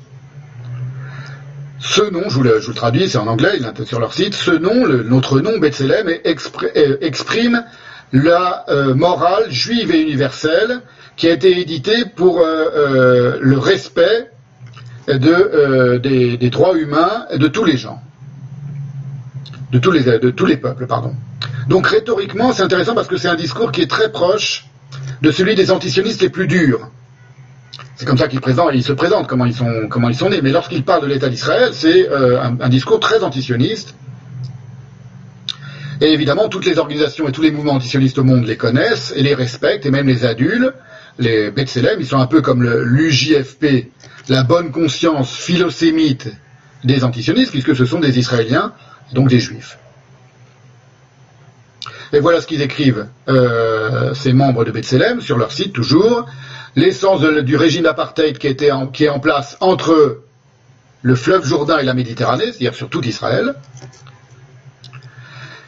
ce 1.80 2.02
nom, 2.10 2.23
je 2.30 2.36
vous 2.36 2.44
le, 2.44 2.60
traduis, 2.73 3.10
c'est 3.10 3.18
en 3.18 3.27
anglais, 3.27 3.60
il 3.60 3.86
sur 3.86 3.99
leur 3.99 4.14
site, 4.14 4.34
ce 4.34 4.52
nom, 4.52 4.88
notre 4.88 5.40
nom, 5.40 5.60
Bethlehem, 5.60 6.07
euh, 6.07 6.98
exprime 7.02 7.64
la 8.11 8.65
euh, 8.69 8.95
morale 8.95 9.52
juive 9.52 9.91
et 9.94 10.02
universelle 10.02 10.82
qui 11.15 11.27
a 11.27 11.32
été 11.32 11.60
éditée 11.60 12.06
pour 12.15 12.41
euh, 12.41 13.38
le 13.40 13.57
respect 13.57 14.32
de, 15.07 15.98
des, 15.98 16.49
droits 16.49 16.76
humains 16.76 17.27
de 17.36 17.48
tous 17.48 17.65
les 17.65 17.77
gens, 17.77 18.02
de 19.76 20.30
tous 20.31 20.45
les, 20.45 20.57
peuples, 20.57 20.88
pardon. 20.88 21.14
Donc 21.68 21.88
rhétoriquement, 21.88 22.53
c'est 22.53 22.64
intéressant 22.64 22.95
parce 22.95 23.07
que 23.07 23.18
c'est 23.18 23.27
un 23.27 23.35
discours 23.35 23.72
qui 23.72 23.81
est 23.81 23.89
très 23.89 24.11
proche 24.11 24.68
de 25.22 25.31
celui 25.31 25.56
des 25.56 25.72
antisionistes 25.72 26.22
les 26.22 26.30
plus 26.30 26.47
durs. 26.47 26.89
C'est 27.97 28.06
comme 28.06 28.18
ça 28.18 28.27
qu'ils 28.27 28.41
ils 28.73 28.84
se 28.84 28.93
présentent, 28.93 29.27
comment 29.27 29.45
ils 29.45 29.53
sont, 29.53 29.88
comment 29.89 30.10
ils 30.10 30.15
sont 30.15 30.30
nés. 30.30 30.41
Mais 30.41 30.52
lorsqu'ils 30.52 30.84
parlent 30.84 31.02
de 31.02 31.07
l'État 31.07 31.30
d'Israël, 31.30 31.69
c'est 31.73 32.10
euh, 32.10 32.41
un, 32.41 32.69
discours 32.69 32.99
très 32.99 33.23
antisioniste. 33.23 33.95
Et 36.02 36.11
évidemment, 36.11 36.49
toutes 36.49 36.65
les 36.65 36.77
organisations 36.77 37.27
et 37.27 37.31
tous 37.31 37.41
les 37.41 37.52
mouvements 37.52 37.73
antisionistes 37.73 38.18
au 38.18 38.23
monde 38.23 38.45
les 38.45 38.57
connaissent 38.57 39.14
et 39.15 39.23
les 39.23 39.34
respectent, 39.34 39.85
et 39.85 39.91
même 39.91 40.07
les 40.07 40.26
adultes. 40.26 40.73
Les 41.19 41.52
B'Tselem, 41.52 41.99
ils 41.99 42.06
sont 42.06 42.19
un 42.19 42.27
peu 42.27 42.41
comme 42.41 42.64
l'UJFP, 42.64 43.89
la 44.27 44.43
bonne 44.43 44.72
conscience 44.72 45.34
philosémite 45.34 46.30
des 46.84 47.06
antisionistes, 47.06 47.52
puisque 47.52 47.76
ce 47.76 47.85
sont 47.85 48.02
des 48.02 48.19
Israéliens, 48.19 48.73
donc 49.14 49.30
des 49.30 49.40
Juifs. 49.40 49.77
Et 52.14 52.19
voilà 52.19 52.40
ce 52.40 52.48
qu'ils 52.48 52.61
écrivent, 52.61 53.07
euh, 53.27 54.14
ces 54.14 54.32
membres 54.34 54.64
de 54.64 54.72
Bethléem, 54.72 55.22
sur 55.22 55.38
leur 55.38 55.52
site 55.52 55.73
toujours 55.73 56.26
l'essence 56.76 57.22
du 57.22 57.56
régime 57.56 57.84
d'apartheid 57.84 58.38
qui, 58.38 58.56
qui 58.56 59.03
est 59.06 59.10
en 59.10 59.19
place 59.19 59.57
entre 59.60 60.22
le 61.02 61.15
fleuve 61.15 61.45
Jourdain 61.45 61.77
et 61.77 61.84
la 61.84 61.94
Méditerranée, 61.94 62.45
c'est-à-dire 62.45 62.76
sur 62.76 62.90
tout 62.90 63.06
Israël, 63.06 63.56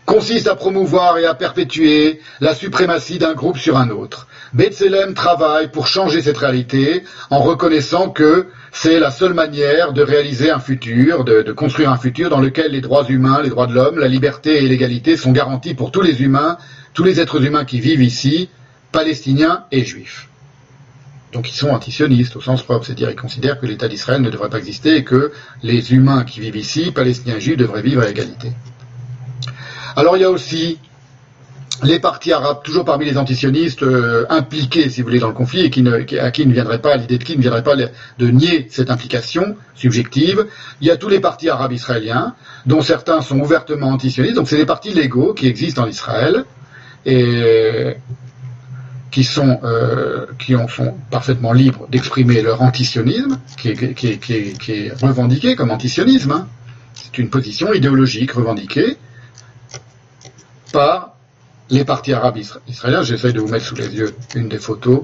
consiste 0.08 0.48
à 0.48 0.56
promouvoir 0.56 1.18
et 1.18 1.26
à 1.26 1.36
perpétuer 1.36 2.22
la 2.40 2.56
suprématie 2.56 3.20
d'un 3.20 3.34
groupe 3.34 3.58
sur 3.58 3.78
un 3.78 3.90
autre. 3.90 4.28
Bethlehem 4.54 5.14
travaille 5.14 5.70
pour 5.70 5.86
changer 5.86 6.22
cette 6.22 6.38
réalité 6.38 7.04
en 7.30 7.40
reconnaissant 7.40 8.10
que 8.10 8.48
c'est 8.72 9.02
la 9.02 9.12
seule 9.12 9.34
manière 9.34 9.92
de 9.92 10.02
réaliser 10.02 10.50
un 10.50 10.60
futur, 10.60 11.26
de, 11.26 11.42
de, 11.42 11.52
construire 11.52 11.92
un 11.92 11.98
futur 11.98 12.30
dans 12.30 12.40
lequel 12.40 12.72
les 12.72 12.80
droits 12.80 13.06
humains, 13.10 13.42
les 13.44 13.50
droits 13.50 13.68
de 13.68 13.74
l'homme, 13.74 14.00
la 14.00 14.08
liberté 14.08 14.64
et 14.64 14.68
l'égalité 14.68 15.18
sont 15.18 15.34
garantis 15.34 15.74
pour 15.74 15.92
tous 15.92 16.02
les 16.02 16.22
humains, 16.22 16.58
tous 16.94 17.04
les 17.04 17.20
êtres 17.20 17.44
humains 17.44 17.66
qui 17.66 17.82
vivent 17.82 18.02
ici, 18.02 18.50
palestiniens 18.94 19.66
et 19.74 19.84
juifs. 19.84 20.30
Donc 21.34 21.50
ils 21.50 21.56
sont 21.56 21.70
antisionistes 21.70 22.38
au 22.38 22.42
sens 22.42 22.64
propre, 22.64 22.86
c'est-à-dire 22.86 23.10
ils 23.10 23.18
considèrent 23.18 23.60
que 23.60 23.66
l'État 23.66 23.90
d'Israël 23.90 24.22
ne 24.22 24.30
devrait 24.30 24.50
pas 24.50 24.60
exister 24.60 24.96
et 24.96 25.04
que 25.04 25.34
les 25.64 25.92
humains 25.92 26.24
qui 26.24 26.40
vivent 26.40 26.56
ici, 26.56 26.94
palestiniens 26.94 27.36
et 27.36 27.42
juifs, 27.42 27.58
devraient 27.58 27.82
vivre 27.82 28.04
à 28.04 28.10
égalité. 28.10 28.54
Alors 29.98 30.16
il 30.16 30.22
y 30.22 30.26
a 30.26 30.30
aussi 30.30 30.78
les 31.82 32.00
partis 32.00 32.32
arabes, 32.32 32.62
toujours 32.64 32.86
parmi 32.86 33.06
les 33.06 33.18
antisionistes 33.18 33.82
euh, 33.82 34.28
impliqués, 34.30 34.90
si 34.92 35.02
vous 35.02 35.08
voulez, 35.08 35.20
dans 35.20 35.28
le 35.28 35.34
conflit, 35.34 35.62
et 35.62 36.20
à 36.20 36.32
qui 36.32 36.46
ne 36.46 36.54
viendrait 36.54 36.82
pas, 36.82 36.98
l'idée 36.98 37.18
de 37.18 37.24
qui 37.24 37.36
ne 37.36 37.42
viendrait 37.42 37.64
pas 37.64 37.76
de 37.76 38.28
nier 38.28 38.68
cette 38.70 38.92
implication 38.92 39.56
subjective. 39.74 40.46
Il 40.82 40.88
y 40.88 40.92
a 40.92 40.98
tous 40.98 41.10
les 41.10 41.20
partis 41.20 41.50
arabes 41.50 41.72
israéliens, 41.72 42.36
dont 42.68 42.82
certains 42.82 43.22
sont 43.22 43.40
ouvertement 43.40 43.88
antisionistes, 43.88 44.36
donc 44.36 44.48
c'est 44.48 44.58
des 44.58 44.68
partis 44.68 44.94
légaux 44.94 45.34
qui 45.34 45.48
existent 45.48 45.82
en 45.84 45.88
Israël, 45.88 46.46
et 47.08 47.96
qui 49.10 49.24
sont, 49.24 49.60
euh, 49.64 50.28
sont 50.70 50.94
parfaitement 51.10 51.54
libres 51.54 51.88
d'exprimer 51.90 52.44
leur 52.44 52.62
antisionisme, 52.62 53.40
qui 53.58 53.70
est, 53.70 53.94
qui, 53.96 54.72
est, 54.74 55.04
revendiqué 55.04 55.56
comme 55.56 55.72
antisionisme. 55.72 56.32
Hein. 56.32 56.48
C'est 56.94 57.18
une 57.18 57.32
position 57.32 57.74
idéologique 57.74 58.34
revendiquée 58.34 58.98
les 61.70 61.86
partis 61.86 62.14
arabes 62.14 62.38
israéliens. 62.68 63.04
J'essaie 63.04 63.34
de 63.34 63.40
vous 63.40 63.48
mettre 63.48 63.66
sous 63.66 63.76
les 63.76 63.94
yeux 63.96 64.16
une 64.36 64.50
des 64.50 64.60
photos. 64.60 65.04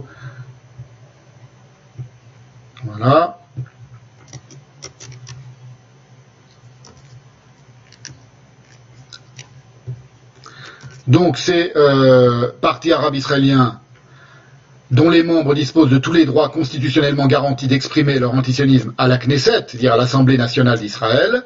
Voilà. 2.83 3.39
Donc 11.07 11.37
ces 11.37 11.73
euh, 11.75 12.51
partis 12.61 12.93
arabes 12.93 13.15
israéliens 13.15 13.79
dont 14.91 15.09
les 15.09 15.23
membres 15.23 15.53
disposent 15.53 15.89
de 15.89 15.97
tous 15.97 16.13
les 16.13 16.25
droits 16.25 16.49
constitutionnellement 16.49 17.25
garantis 17.25 17.67
d'exprimer 17.67 18.19
leur 18.19 18.33
antisionisme 18.35 18.93
à 18.97 19.07
la 19.07 19.17
Knesset, 19.17 19.65
c'est-à-dire 19.67 19.93
à 19.93 19.97
l'Assemblée 19.97 20.37
nationale 20.37 20.77
d'Israël, 20.77 21.43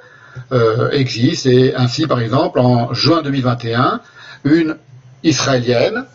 euh, 0.52 0.92
existent. 0.92 1.50
Et 1.50 1.74
ainsi, 1.74 2.06
par 2.08 2.20
exemple, 2.20 2.60
en 2.60 2.94
juin 2.94 3.22
2021, 3.22 4.02
une 4.48 4.78
Israélienne, 5.24 6.06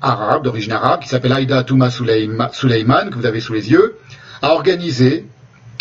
arabe, 0.00 0.44
d'origine 0.44 0.72
arabe, 0.72 1.00
qui 1.00 1.08
s'appelle 1.08 1.32
Aïda 1.32 1.62
Touma 1.64 1.90
Suleiman, 1.90 3.10
que 3.10 3.14
vous 3.14 3.26
avez 3.26 3.40
sous 3.40 3.52
les 3.52 3.70
yeux, 3.70 3.96
a 4.40 4.50
organisé, 4.50 5.26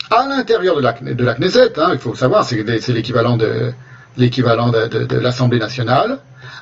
à 0.09 0.27
l'intérieur 0.27 0.75
de 0.75 0.81
la, 1.23 1.33
Knesset, 1.33 1.79
hein, 1.79 1.89
il 1.93 1.99
faut 1.99 2.11
le 2.11 2.17
savoir, 2.17 2.43
c'est 2.43 2.87
l'équivalent 2.89 3.37
de, 3.37 3.71
l'équivalent 4.17 4.69
de, 4.69 5.15
l'Assemblée 5.17 5.59
nationale, 5.59 6.19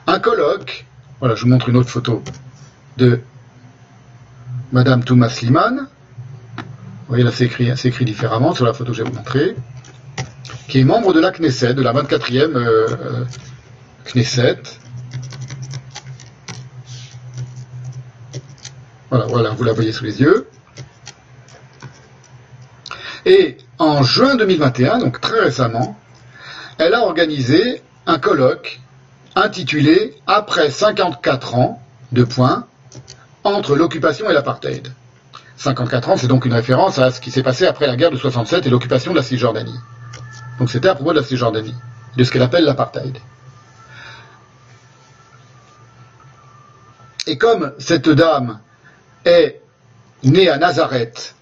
un 0.07 0.19
colloque, 0.19 0.85
voilà, 1.19 1.35
je 1.35 1.43
vous 1.43 1.49
montre 1.49 1.69
une 1.69 1.75
autre 1.75 1.89
photo 1.89 2.23
de 2.97 3.19
Madame 4.71 5.03
Thomas 5.03 5.29
Sliman. 5.29 5.87
Vous 6.57 6.63
voyez 7.15 7.23
là, 7.23 7.31
c'est 7.33 7.45
écrit, 7.45 7.69
écrit, 7.69 8.05
différemment 8.05 8.53
sur 8.53 8.65
la 8.65 8.73
photo 8.73 8.91
que 8.91 8.97
je 8.97 9.03
vais 9.03 9.09
vous 9.09 9.15
montrer. 9.15 9.55
Qui 10.67 10.79
est 10.79 10.83
membre 10.83 11.11
de 11.13 11.19
la 11.19 11.31
Knesset, 11.31 11.73
de 11.73 11.81
la 11.81 11.91
24e 11.91 12.35
euh, 12.35 12.87
euh, 12.87 13.25
Knesset. 14.05 14.61
Voilà, 19.09 19.25
voilà, 19.25 19.49
vous 19.51 19.63
la 19.63 19.73
voyez 19.73 19.91
sous 19.91 20.03
les 20.03 20.21
yeux. 20.21 20.47
Et 23.25 23.57
en 23.79 24.03
juin 24.03 24.35
2021, 24.35 24.99
donc 24.99 25.19
très 25.19 25.39
récemment, 25.39 25.97
elle 26.77 26.93
a 26.93 27.01
organisé 27.01 27.81
un 28.05 28.19
colloque 28.19 28.79
intitulé 29.35 30.15
Après 30.27 30.69
54 30.69 31.55
ans, 31.55 31.81
de 32.11 32.23
points, 32.23 32.65
entre 33.43 33.75
l'occupation 33.75 34.29
et 34.29 34.33
l'apartheid. 34.33 34.91
54 35.57 36.09
ans, 36.09 36.17
c'est 36.17 36.27
donc 36.27 36.45
une 36.45 36.53
référence 36.53 36.99
à 36.99 37.11
ce 37.11 37.19
qui 37.19 37.31
s'est 37.31 37.43
passé 37.43 37.67
après 37.67 37.87
la 37.87 37.95
guerre 37.95 38.11
de 38.11 38.17
67 38.17 38.65
et 38.65 38.69
l'occupation 38.69 39.11
de 39.11 39.17
la 39.17 39.23
Cisjordanie. 39.23 39.77
Donc 40.57 40.69
c'était 40.69 40.87
à 40.87 40.95
propos 40.95 41.11
de 41.13 41.19
la 41.19 41.25
Cisjordanie, 41.25 41.75
de 42.15 42.23
ce 42.23 42.31
qu'elle 42.31 42.41
appelle 42.41 42.63
l'apartheid. 42.63 43.17
Et 47.27 47.37
comme 47.37 47.73
cette 47.77 48.09
dame 48.09 48.59
est 49.25 49.61
née 50.23 50.49
à 50.49 50.57
Nazareth, 50.57 51.35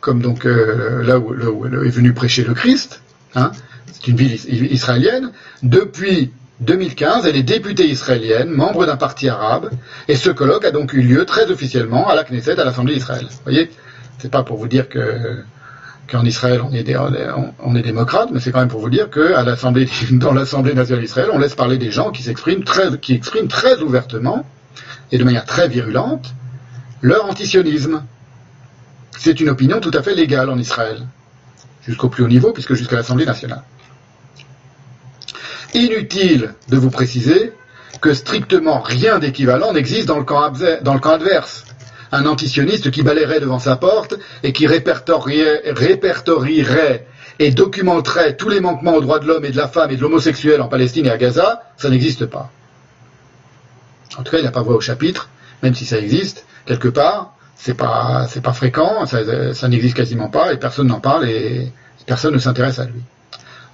comme 0.00 0.20
donc 0.22 0.46
euh, 0.46 1.02
là, 1.02 1.18
où, 1.18 1.66
elle 1.66 1.86
est 1.86 1.90
venue 1.90 2.12
prêcher 2.12 2.44
le 2.44 2.54
Christ, 2.54 3.02
hein, 3.34 3.52
c'est 3.92 4.08
une 4.08 4.16
ville 4.16 4.38
israélienne, 4.72 5.32
depuis 5.62 6.32
2015, 6.60 7.26
elle 7.26 7.36
est 7.36 7.42
députée 7.42 7.86
israélienne, 7.86 8.50
membre 8.50 8.86
d'un 8.86 8.96
parti 8.96 9.28
arabe, 9.28 9.70
et 10.08 10.16
ce 10.16 10.30
colloque 10.30 10.64
a 10.64 10.70
donc 10.70 10.92
eu 10.92 11.02
lieu 11.02 11.24
très 11.24 11.50
officiellement 11.50 12.08
à 12.08 12.14
la 12.14 12.24
Knesset, 12.24 12.58
à 12.58 12.64
l'Assemblée 12.64 12.94
d'Israël. 12.94 13.26
Vous 13.28 13.38
voyez, 13.44 13.70
c'est 14.18 14.30
pas 14.30 14.42
pour 14.42 14.56
vous 14.56 14.68
dire 14.68 14.88
que 14.88 15.42
qu'en 16.10 16.24
Israël 16.24 16.62
on 16.62 16.72
est, 16.72 16.96
on 17.58 17.76
est 17.76 17.82
démocrate, 17.82 18.30
mais 18.32 18.40
c'est 18.40 18.50
quand 18.50 18.60
même 18.60 18.68
pour 18.68 18.80
vous 18.80 18.88
dire 18.88 19.10
que 19.10 19.20
l'Assemblée, 19.20 19.86
dans 20.12 20.32
l'Assemblée 20.32 20.74
nationale 20.74 21.04
d'Israël, 21.04 21.28
on 21.32 21.38
laisse 21.38 21.54
parler 21.54 21.76
des 21.76 21.90
gens 21.90 22.10
qui 22.10 22.22
s'expriment 22.22 22.64
qui 23.00 23.12
expriment 23.14 23.48
très 23.48 23.80
ouvertement 23.80 24.46
et 25.12 25.18
de 25.18 25.24
manière 25.24 25.44
très 25.44 25.68
virulente 25.68 26.34
leur 27.02 27.26
antisionisme. 27.26 28.02
C'est 29.18 29.40
une 29.40 29.48
opinion 29.48 29.80
tout 29.80 29.90
à 29.94 30.02
fait 30.02 30.14
légale 30.14 30.50
en 30.50 30.58
Israël, 30.58 31.06
jusqu'au 31.86 32.08
plus 32.08 32.24
haut 32.24 32.28
niveau, 32.28 32.52
puisque 32.52 32.74
jusqu'à 32.74 32.96
l'Assemblée 32.96 33.26
nationale. 33.26 33.62
Inutile 35.74 36.54
de 36.68 36.76
vous 36.76 36.90
préciser 36.90 37.52
que 38.00 38.14
strictement 38.14 38.80
rien 38.80 39.18
d'équivalent 39.18 39.72
n'existe 39.72 40.06
dans, 40.06 40.18
le 40.18 40.24
camp 40.24 41.12
adverse. 41.12 41.64
Un 42.12 42.26
antisioniste 42.26 42.90
qui 42.90 43.02
balayerait 43.02 43.40
devant 43.40 43.58
sa 43.58 43.76
porte 43.76 44.14
et 44.42 44.52
qui 44.52 44.66
répertorierait, 44.66 45.62
répertorierait 45.66 47.06
et 47.38 47.50
documenterait 47.50 48.36
tous 48.36 48.48
les 48.48 48.60
manquements 48.60 48.94
aux 48.94 49.00
droits 49.00 49.18
de 49.18 49.26
l'homme 49.26 49.44
et 49.44 49.50
de 49.50 49.56
la 49.56 49.68
femme 49.68 49.90
et 49.90 49.96
de 49.96 50.02
l'homosexuel 50.02 50.60
en 50.60 50.68
Palestine 50.68 51.06
et 51.06 51.10
à 51.10 51.18
Gaza, 51.18 51.62
ça 51.76 51.90
n'existe 51.90 52.26
pas. 52.26 52.50
En 54.16 54.22
tout 54.22 54.30
cas, 54.32 54.38
il 54.38 54.44
n'a 54.44 54.50
pas 54.50 54.62
voix 54.62 54.76
au 54.76 54.80
chapitre, 54.80 55.28
même 55.62 55.74
si 55.74 55.84
ça 55.84 55.98
existe, 55.98 56.46
quelque 56.66 56.88
part, 56.88 57.34
c'est 57.56 57.74
pas, 57.74 58.26
c'est 58.28 58.40
pas 58.40 58.52
fréquent, 58.52 59.04
ça, 59.06 59.54
ça 59.54 59.68
n'existe 59.68 59.96
quasiment 59.96 60.28
pas, 60.28 60.52
et 60.52 60.56
personne 60.56 60.86
n'en 60.86 61.00
parle, 61.00 61.28
et 61.28 61.72
personne 62.06 62.34
ne 62.34 62.38
s'intéresse 62.38 62.78
à 62.78 62.84
lui. 62.84 63.02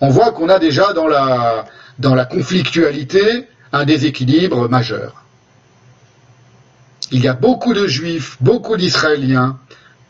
On 0.01 0.09
voit 0.09 0.33
qu'on 0.33 0.49
a 0.49 0.59
déjà 0.59 0.93
dans 0.93 1.07
la, 1.07 1.67
dans 1.99 2.15
la 2.15 2.25
conflictualité 2.25 3.47
un 3.73 3.85
déséquilibre 3.85 4.69
majeur. 4.69 5.25
Il 7.11 7.23
y 7.23 7.29
a 7.29 7.35
beaucoup 7.35 7.75
de 7.75 7.87
juifs, 7.87 8.37
beaucoup 8.41 8.77
d'Israéliens, 8.77 9.59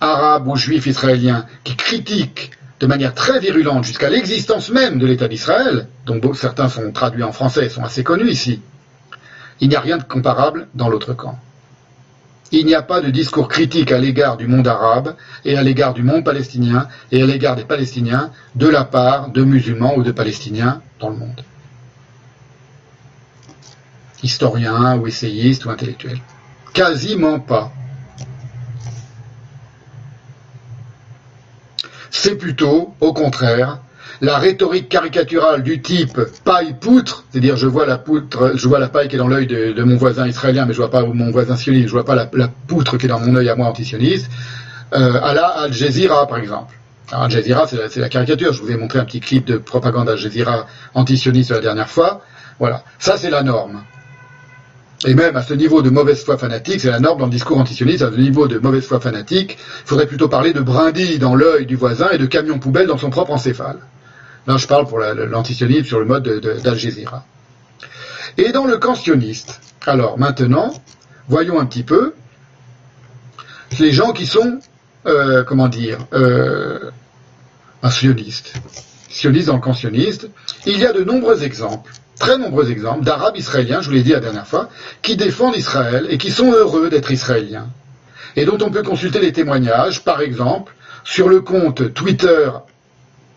arabes 0.00 0.46
ou 0.46 0.56
juifs 0.56 0.86
israéliens, 0.86 1.46
qui 1.64 1.76
critiquent 1.76 2.52
de 2.80 2.86
manière 2.86 3.14
très 3.14 3.40
virulente 3.40 3.84
jusqu'à 3.84 4.10
l'existence 4.10 4.70
même 4.70 4.98
de 4.98 5.06
l'État 5.06 5.28
d'Israël, 5.28 5.88
dont 6.06 6.20
certains 6.34 6.68
sont 6.68 6.92
traduits 6.92 7.22
en 7.22 7.32
français 7.32 7.66
et 7.66 7.68
sont 7.68 7.82
assez 7.82 8.04
connus 8.04 8.30
ici. 8.30 8.60
Il 9.60 9.68
n'y 9.68 9.76
a 9.76 9.80
rien 9.80 9.98
de 9.98 10.02
comparable 10.02 10.68
dans 10.74 10.88
l'autre 10.88 11.14
camp. 11.14 11.38
Il 12.52 12.66
n'y 12.66 12.74
a 12.74 12.82
pas 12.82 13.00
de 13.00 13.10
discours 13.10 13.48
critique 13.48 13.90
à 13.90 13.98
l'égard 13.98 14.36
du 14.36 14.46
monde 14.46 14.68
arabe 14.68 15.16
et 15.44 15.56
à 15.56 15.62
l'égard 15.62 15.94
du 15.94 16.02
monde 16.02 16.24
palestinien 16.24 16.88
et 17.10 17.22
à 17.22 17.26
l'égard 17.26 17.56
des 17.56 17.64
Palestiniens 17.64 18.30
de 18.54 18.68
la 18.68 18.84
part 18.84 19.30
de 19.30 19.42
musulmans 19.42 19.96
ou 19.96 20.02
de 20.02 20.12
Palestiniens 20.12 20.82
dans 21.00 21.08
le 21.08 21.16
monde 21.16 21.42
historien 24.24 24.96
ou 24.96 25.06
essayiste 25.06 25.66
ou 25.66 25.70
intellectuel. 25.70 26.18
Quasiment 26.72 27.38
pas. 27.38 27.70
C'est 32.10 32.36
plutôt, 32.36 32.94
au 33.00 33.12
contraire, 33.12 33.78
la 34.24 34.38
rhétorique 34.38 34.88
caricaturale 34.88 35.62
du 35.62 35.80
type 35.80 36.20
paille-poutre, 36.44 37.24
c'est-à-dire 37.30 37.56
je 37.56 37.66
vois 37.66 37.86
la 37.86 37.98
poutre, 37.98 38.52
je 38.54 38.68
vois 38.68 38.78
la 38.78 38.88
paille 38.88 39.08
qui 39.08 39.16
est 39.16 39.18
dans 39.18 39.28
l'œil 39.28 39.46
de, 39.46 39.82
mon 39.82 39.96
voisin 39.96 40.26
israélien, 40.26 40.66
mais 40.66 40.72
je 40.72 40.78
vois 40.78 40.90
pas 40.90 41.04
mon 41.04 41.30
voisin 41.30 41.56
sioniste, 41.56 41.88
je 41.88 41.92
vois 41.92 42.04
pas 42.04 42.14
la, 42.14 42.48
poutre 42.66 42.96
qui 42.96 43.06
est 43.06 43.08
dans 43.08 43.20
mon 43.20 43.36
œil 43.36 43.48
à 43.48 43.54
moi 43.54 43.68
antisioniste, 43.68 44.30
euh, 44.94 45.20
à 45.22 45.34
la 45.34 45.46
Al 45.46 45.72
Jazeera 45.72 46.26
par 46.26 46.38
exemple. 46.38 46.74
Al 47.12 47.30
Jazeera, 47.30 47.66
c'est 47.66 48.00
la, 48.00 48.08
caricature. 48.08 48.52
Je 48.52 48.62
vous 48.62 48.70
ai 48.70 48.76
montré 48.76 48.98
un 48.98 49.04
petit 49.04 49.20
clip 49.20 49.46
de 49.46 49.58
propagande 49.58 50.08
Al 50.08 50.16
Jazeera 50.16 50.66
antisioniste 50.94 51.50
la 51.50 51.60
dernière 51.60 51.90
fois. 51.90 52.22
Voilà, 52.58 52.82
ça 52.98 53.16
c'est 53.16 53.30
la 53.30 53.42
norme. 53.42 53.84
Et 55.06 55.14
même 55.14 55.36
à 55.36 55.42
ce 55.42 55.52
niveau 55.52 55.82
de 55.82 55.90
mauvaise 55.90 56.24
foi 56.24 56.38
fanatique, 56.38 56.80
c'est 56.80 56.90
la 56.90 57.00
norme 57.00 57.18
dans 57.18 57.26
le 57.26 57.30
discours 57.30 57.58
antisioniste, 57.58 58.02
à 58.02 58.10
ce 58.10 58.16
niveau 58.16 58.48
de 58.48 58.58
mauvaise 58.58 58.86
foi 58.86 59.00
fanatique, 59.00 59.58
il 59.58 59.88
faudrait 59.88 60.06
plutôt 60.06 60.28
parler 60.28 60.54
de 60.54 60.60
brindilles 60.60 61.18
dans 61.18 61.34
l'œil 61.34 61.66
du 61.66 61.76
voisin 61.76 62.08
et 62.10 62.18
de 62.18 62.24
camions 62.24 62.58
poubelles 62.58 62.86
dans 62.86 62.96
son 62.96 63.10
propre 63.10 63.32
encéphale. 63.32 63.80
Là, 64.46 64.56
je 64.56 64.66
parle 64.66 64.86
pour 64.86 64.98
l'antisionisme 64.98 65.84
sur 65.84 66.00
le 66.00 66.06
mode 66.06 66.28
d'Al 66.62 66.76
Jazeera. 66.76 67.24
Et 68.36 68.52
dans 68.52 68.66
le 68.66 68.78
camp 68.78 68.94
sioniste, 68.94 69.60
alors 69.86 70.18
maintenant, 70.18 70.74
voyons 71.28 71.60
un 71.60 71.66
petit 71.66 71.82
peu 71.82 72.14
les 73.78 73.92
gens 73.92 74.12
qui 74.12 74.26
sont, 74.26 74.60
euh, 75.06 75.44
comment 75.44 75.68
dire, 75.68 75.98
euh, 76.12 76.90
un 77.82 77.90
sioniste. 77.90 78.54
Sioniste 79.08 79.46
dans 79.46 79.54
le 79.54 79.60
camp 79.60 79.72
sioniste, 79.72 80.28
il 80.66 80.78
y 80.78 80.86
a 80.86 80.92
de 80.92 81.04
nombreux 81.04 81.44
exemples 81.44 81.92
très 82.18 82.38
nombreux 82.38 82.70
exemples 82.70 83.04
d'Arabes 83.04 83.36
israéliens, 83.36 83.80
je 83.80 83.88
vous 83.88 83.94
l'ai 83.94 84.02
dit 84.02 84.12
la 84.12 84.20
dernière 84.20 84.46
fois, 84.46 84.68
qui 85.02 85.16
défendent 85.16 85.56
Israël 85.56 86.06
et 86.10 86.18
qui 86.18 86.30
sont 86.30 86.52
heureux 86.52 86.88
d'être 86.90 87.10
israéliens. 87.10 87.68
Et 88.36 88.44
dont 88.44 88.58
on 88.62 88.70
peut 88.70 88.82
consulter 88.82 89.20
les 89.20 89.32
témoignages, 89.32 90.02
par 90.04 90.20
exemple, 90.20 90.74
sur 91.04 91.28
le 91.28 91.40
compte 91.40 91.92
Twitter 91.94 92.50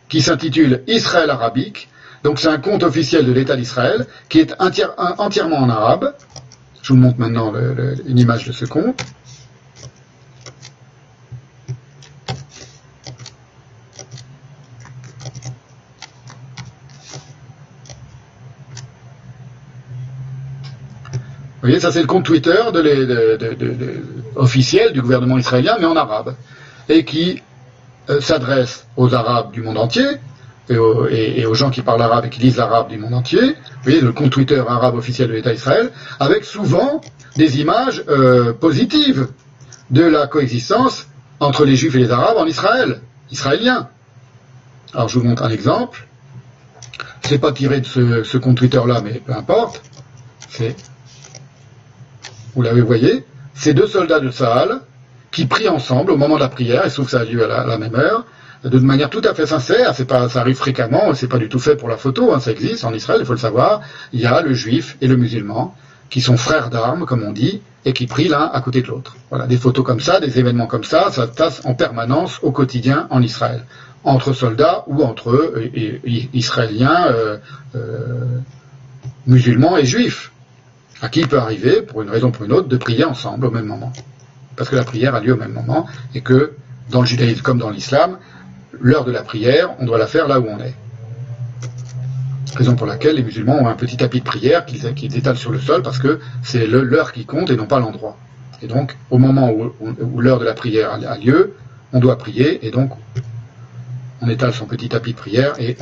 qui 0.09 0.21
s'intitule 0.21 0.83
Israël 0.87 1.29
arabique. 1.29 1.89
Donc 2.23 2.39
c'est 2.39 2.47
un 2.47 2.57
compte 2.57 2.83
officiel 2.83 3.25
de 3.25 3.31
l'État 3.31 3.55
d'Israël 3.55 4.07
qui 4.29 4.39
est 4.39 4.53
entièrement 4.59 5.57
en 5.57 5.69
arabe. 5.69 6.13
Je 6.81 6.93
vous 6.93 6.99
montre 6.99 7.19
maintenant 7.19 7.53
une 8.07 8.17
image 8.17 8.47
de 8.47 8.51
ce 8.51 8.65
compte. 8.65 9.03
Vous 21.59 21.71
voyez, 21.71 21.79
ça 21.81 21.91
c'est 21.91 21.99
le 21.99 22.07
compte 22.07 22.23
Twitter 22.23 22.55
officiel 24.35 24.93
du 24.93 25.01
gouvernement 25.01 25.37
israélien, 25.37 25.75
mais 25.79 25.85
en 25.85 25.97
arabe, 25.97 26.35
et 26.87 27.03
qui 27.03 27.41
s'adresse 28.19 28.87
aux 28.95 29.13
Arabes 29.13 29.51
du 29.51 29.61
monde 29.61 29.77
entier, 29.77 30.05
et 30.69 31.45
aux, 31.45 31.53
gens 31.53 31.69
qui 31.69 31.81
parlent 31.81 32.01
arabe 32.01 32.25
et 32.25 32.29
qui 32.29 32.41
lisent 32.41 32.57
l'arabe 32.57 32.89
du 32.89 32.97
monde 32.97 33.13
entier. 33.13 33.41
Vous 33.41 33.83
voyez, 33.83 34.01
le 34.01 34.11
compte 34.11 34.31
Twitter 34.31 34.61
arabe 34.67 34.95
officiel 34.95 35.29
de 35.29 35.33
l'État 35.33 35.51
d'Israël, 35.51 35.91
avec 36.19 36.43
souvent 36.43 37.01
des 37.35 37.61
images 37.61 38.03
euh, 38.09 38.53
positives 38.53 39.29
de 39.89 40.03
la 40.03 40.27
coexistence 40.27 41.07
entre 41.39 41.65
les 41.65 41.75
Juifs 41.75 41.95
et 41.95 41.99
les 41.99 42.11
Arabes 42.11 42.37
en 42.37 42.45
Israël, 42.45 43.01
israéliens. 43.31 43.87
Alors 44.93 45.07
je 45.07 45.19
vous 45.19 45.25
montre 45.25 45.43
un 45.43 45.49
exemple. 45.49 46.07
c'est 47.23 47.37
pas 47.37 47.51
tiré 47.51 47.81
de 47.81 47.85
ce, 48.23 48.37
compte 48.37 48.57
Twitter-là, 48.57 49.01
mais 49.01 49.21
peu 49.25 49.33
importe. 49.33 49.81
C'est, 50.49 50.75
vous 52.55 52.61
l'avez 52.61 52.81
voyez, 52.81 53.25
c'est 53.53 53.73
deux 53.73 53.87
soldats 53.87 54.19
de 54.19 54.31
Sahel 54.31 54.79
qui 55.31 55.45
prient 55.45 55.69
ensemble 55.69 56.11
au 56.11 56.17
moment 56.17 56.35
de 56.35 56.41
la 56.41 56.49
prière, 56.49 56.85
et 56.85 56.89
sauf 56.89 57.05
que 57.05 57.11
ça 57.11 57.21
a 57.21 57.25
lieu 57.25 57.43
à 57.51 57.65
la, 57.65 57.77
même 57.77 57.95
heure, 57.95 58.25
de 58.63 58.79
manière 58.79 59.09
tout 59.09 59.21
à 59.23 59.33
fait 59.33 59.45
sincère, 59.45 59.93
c'est 59.95 60.05
pas, 60.05 60.29
ça 60.29 60.41
arrive 60.41 60.55
fréquemment, 60.55 61.13
c'est 61.13 61.27
pas 61.27 61.37
du 61.37 61.49
tout 61.49 61.59
fait 61.59 61.75
pour 61.75 61.89
la 61.89 61.97
photo, 61.97 62.33
hein, 62.33 62.39
ça 62.39 62.51
existe 62.51 62.85
en 62.85 62.93
Israël, 62.93 63.19
il 63.21 63.25
faut 63.25 63.33
le 63.33 63.39
savoir, 63.39 63.81
il 64.13 64.19
y 64.19 64.25
a 64.25 64.41
le 64.41 64.53
juif 64.53 64.97
et 65.01 65.07
le 65.07 65.17
musulman, 65.17 65.75
qui 66.09 66.21
sont 66.21 66.37
frères 66.37 66.69
d'armes, 66.69 67.05
comme 67.05 67.23
on 67.23 67.31
dit, 67.31 67.61
et 67.85 67.93
qui 67.93 68.07
prient 68.07 68.27
l'un 68.27 68.49
à 68.53 68.61
côté 68.61 68.81
de 68.81 68.87
l'autre. 68.87 69.15
Voilà, 69.29 69.47
des 69.47 69.57
photos 69.57 69.85
comme 69.85 69.99
ça, 69.99 70.19
des 70.19 70.39
événements 70.39 70.67
comme 70.67 70.83
ça, 70.83 71.11
ça 71.11 71.27
se 71.27 71.31
passe 71.31 71.61
en 71.65 71.73
permanence 71.73 72.39
au 72.43 72.51
quotidien 72.51 73.07
en 73.09 73.21
Israël, 73.21 73.63
entre 74.03 74.33
soldats 74.33 74.83
ou 74.87 75.03
entre 75.03 75.31
euh, 75.31 75.69
Israéliens, 76.33 77.07
euh, 77.11 77.37
euh, 77.75 78.39
musulmans 79.25 79.77
et 79.77 79.85
juifs, 79.85 80.31
à 81.01 81.09
qui 81.09 81.21
il 81.21 81.27
peut 81.27 81.39
arriver, 81.39 81.81
pour 81.81 82.01
une 82.01 82.09
raison 82.09 82.27
ou 82.27 82.31
pour 82.31 82.45
une 82.45 82.53
autre, 82.53 82.67
de 82.67 82.77
prier 82.77 83.03
ensemble 83.03 83.45
au 83.45 83.51
même 83.51 83.65
moment. 83.65 83.91
Parce 84.57 84.69
que 84.69 84.75
la 84.75 84.83
prière 84.83 85.15
a 85.15 85.21
lieu 85.21 85.33
au 85.33 85.37
même 85.37 85.53
moment, 85.53 85.87
et 86.13 86.21
que 86.21 86.53
dans 86.89 87.01
le 87.01 87.07
judaïsme 87.07 87.41
comme 87.41 87.59
dans 87.59 87.69
l'islam, 87.69 88.17
l'heure 88.79 89.05
de 89.05 89.11
la 89.11 89.21
prière, 89.21 89.69
on 89.79 89.85
doit 89.85 89.97
la 89.97 90.07
faire 90.07 90.27
là 90.27 90.39
où 90.39 90.47
on 90.47 90.59
est. 90.59 90.73
Raison 92.55 92.75
pour 92.75 92.87
laquelle 92.87 93.15
les 93.15 93.23
musulmans 93.23 93.61
ont 93.61 93.67
un 93.67 93.75
petit 93.75 93.97
tapis 93.97 94.19
de 94.19 94.25
prière 94.25 94.65
qu'ils 94.65 95.15
étalent 95.17 95.37
sur 95.37 95.51
le 95.51 95.59
sol 95.59 95.83
parce 95.83 95.99
que 95.99 96.19
c'est 96.41 96.65
l'heure 96.65 97.11
qui 97.11 97.25
compte 97.25 97.51
et 97.51 97.55
non 97.55 97.67
pas 97.67 97.79
l'endroit. 97.79 98.17
Et 98.61 98.67
donc, 98.67 98.97
au 99.11 99.19
moment 99.19 99.51
où, 99.51 100.19
l'heure 100.19 100.39
de 100.39 100.45
la 100.45 100.53
prière 100.53 100.91
a 100.91 101.17
lieu, 101.17 101.53
on 101.93 101.99
doit 101.99 102.17
prier 102.17 102.65
et 102.65 102.71
donc 102.71 102.91
on 104.21 104.29
étale 104.29 104.53
son 104.53 104.65
petit 104.65 104.89
tapis 104.89 105.13
de 105.13 105.17
prière 105.17 105.53
et 105.59 105.77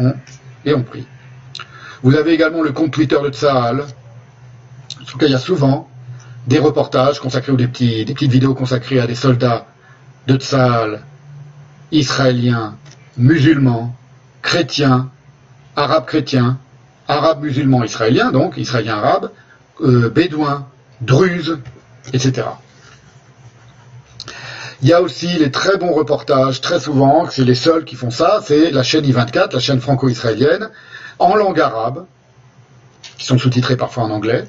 on, 0.73 0.81
prie. 0.81 1.05
Vous 2.03 2.15
avez 2.15 2.33
également 2.33 2.61
le 2.61 2.71
compte 2.73 2.91
Twitter 2.91 3.17
de 3.23 3.29
Tsahal, 3.29 3.85
sur 5.05 5.17
lequel 5.17 5.29
il 5.29 5.33
y 5.33 5.35
a 5.35 5.39
souvent 5.39 5.87
des 6.47 6.59
reportages 6.59 7.19
consacrés 7.19 7.51
ou 7.51 7.57
des, 7.57 7.67
petites 7.67 8.31
vidéos 8.31 8.53
consacrées 8.53 8.99
à 8.99 9.07
des 9.07 9.15
soldats 9.15 9.65
de 10.27 10.37
Tsahal, 10.37 11.01
israéliens, 11.91 12.77
musulmans, 13.17 13.95
chrétiens, 14.41 15.09
arabes 15.75 16.05
chrétiens, 16.05 16.57
arabes 17.07 17.43
musulmans 17.43 17.83
israéliens, 17.83 18.31
donc 18.31 18.57
israéliens 18.57 18.97
arabes, 18.97 19.31
euh, 19.81 20.09
bédouins, 20.09 20.67
druzes, 21.01 21.59
etc. 22.13 22.47
Il 24.81 24.89
y 24.89 24.93
a 24.93 25.01
aussi 25.01 25.27
les 25.27 25.51
très 25.51 25.77
bons 25.77 25.93
reportages, 25.93 26.61
très 26.61 26.79
souvent, 26.79 27.27
c'est 27.29 27.43
les 27.43 27.55
seuls 27.55 27.85
qui 27.85 27.95
font 27.95 28.11
ça, 28.11 28.39
c'est 28.43 28.71
la 28.71 28.83
chaîne 28.83 29.05
I24, 29.05 29.53
la 29.53 29.59
chaîne 29.59 29.81
franco-israélienne, 29.81 30.69
en 31.17 31.35
langue 31.35 31.59
arabe, 31.59 32.05
qui 33.17 33.25
sont 33.25 33.37
sous-titrés 33.37 33.77
parfois 33.77 34.03
en 34.03 34.11
anglais, 34.11 34.45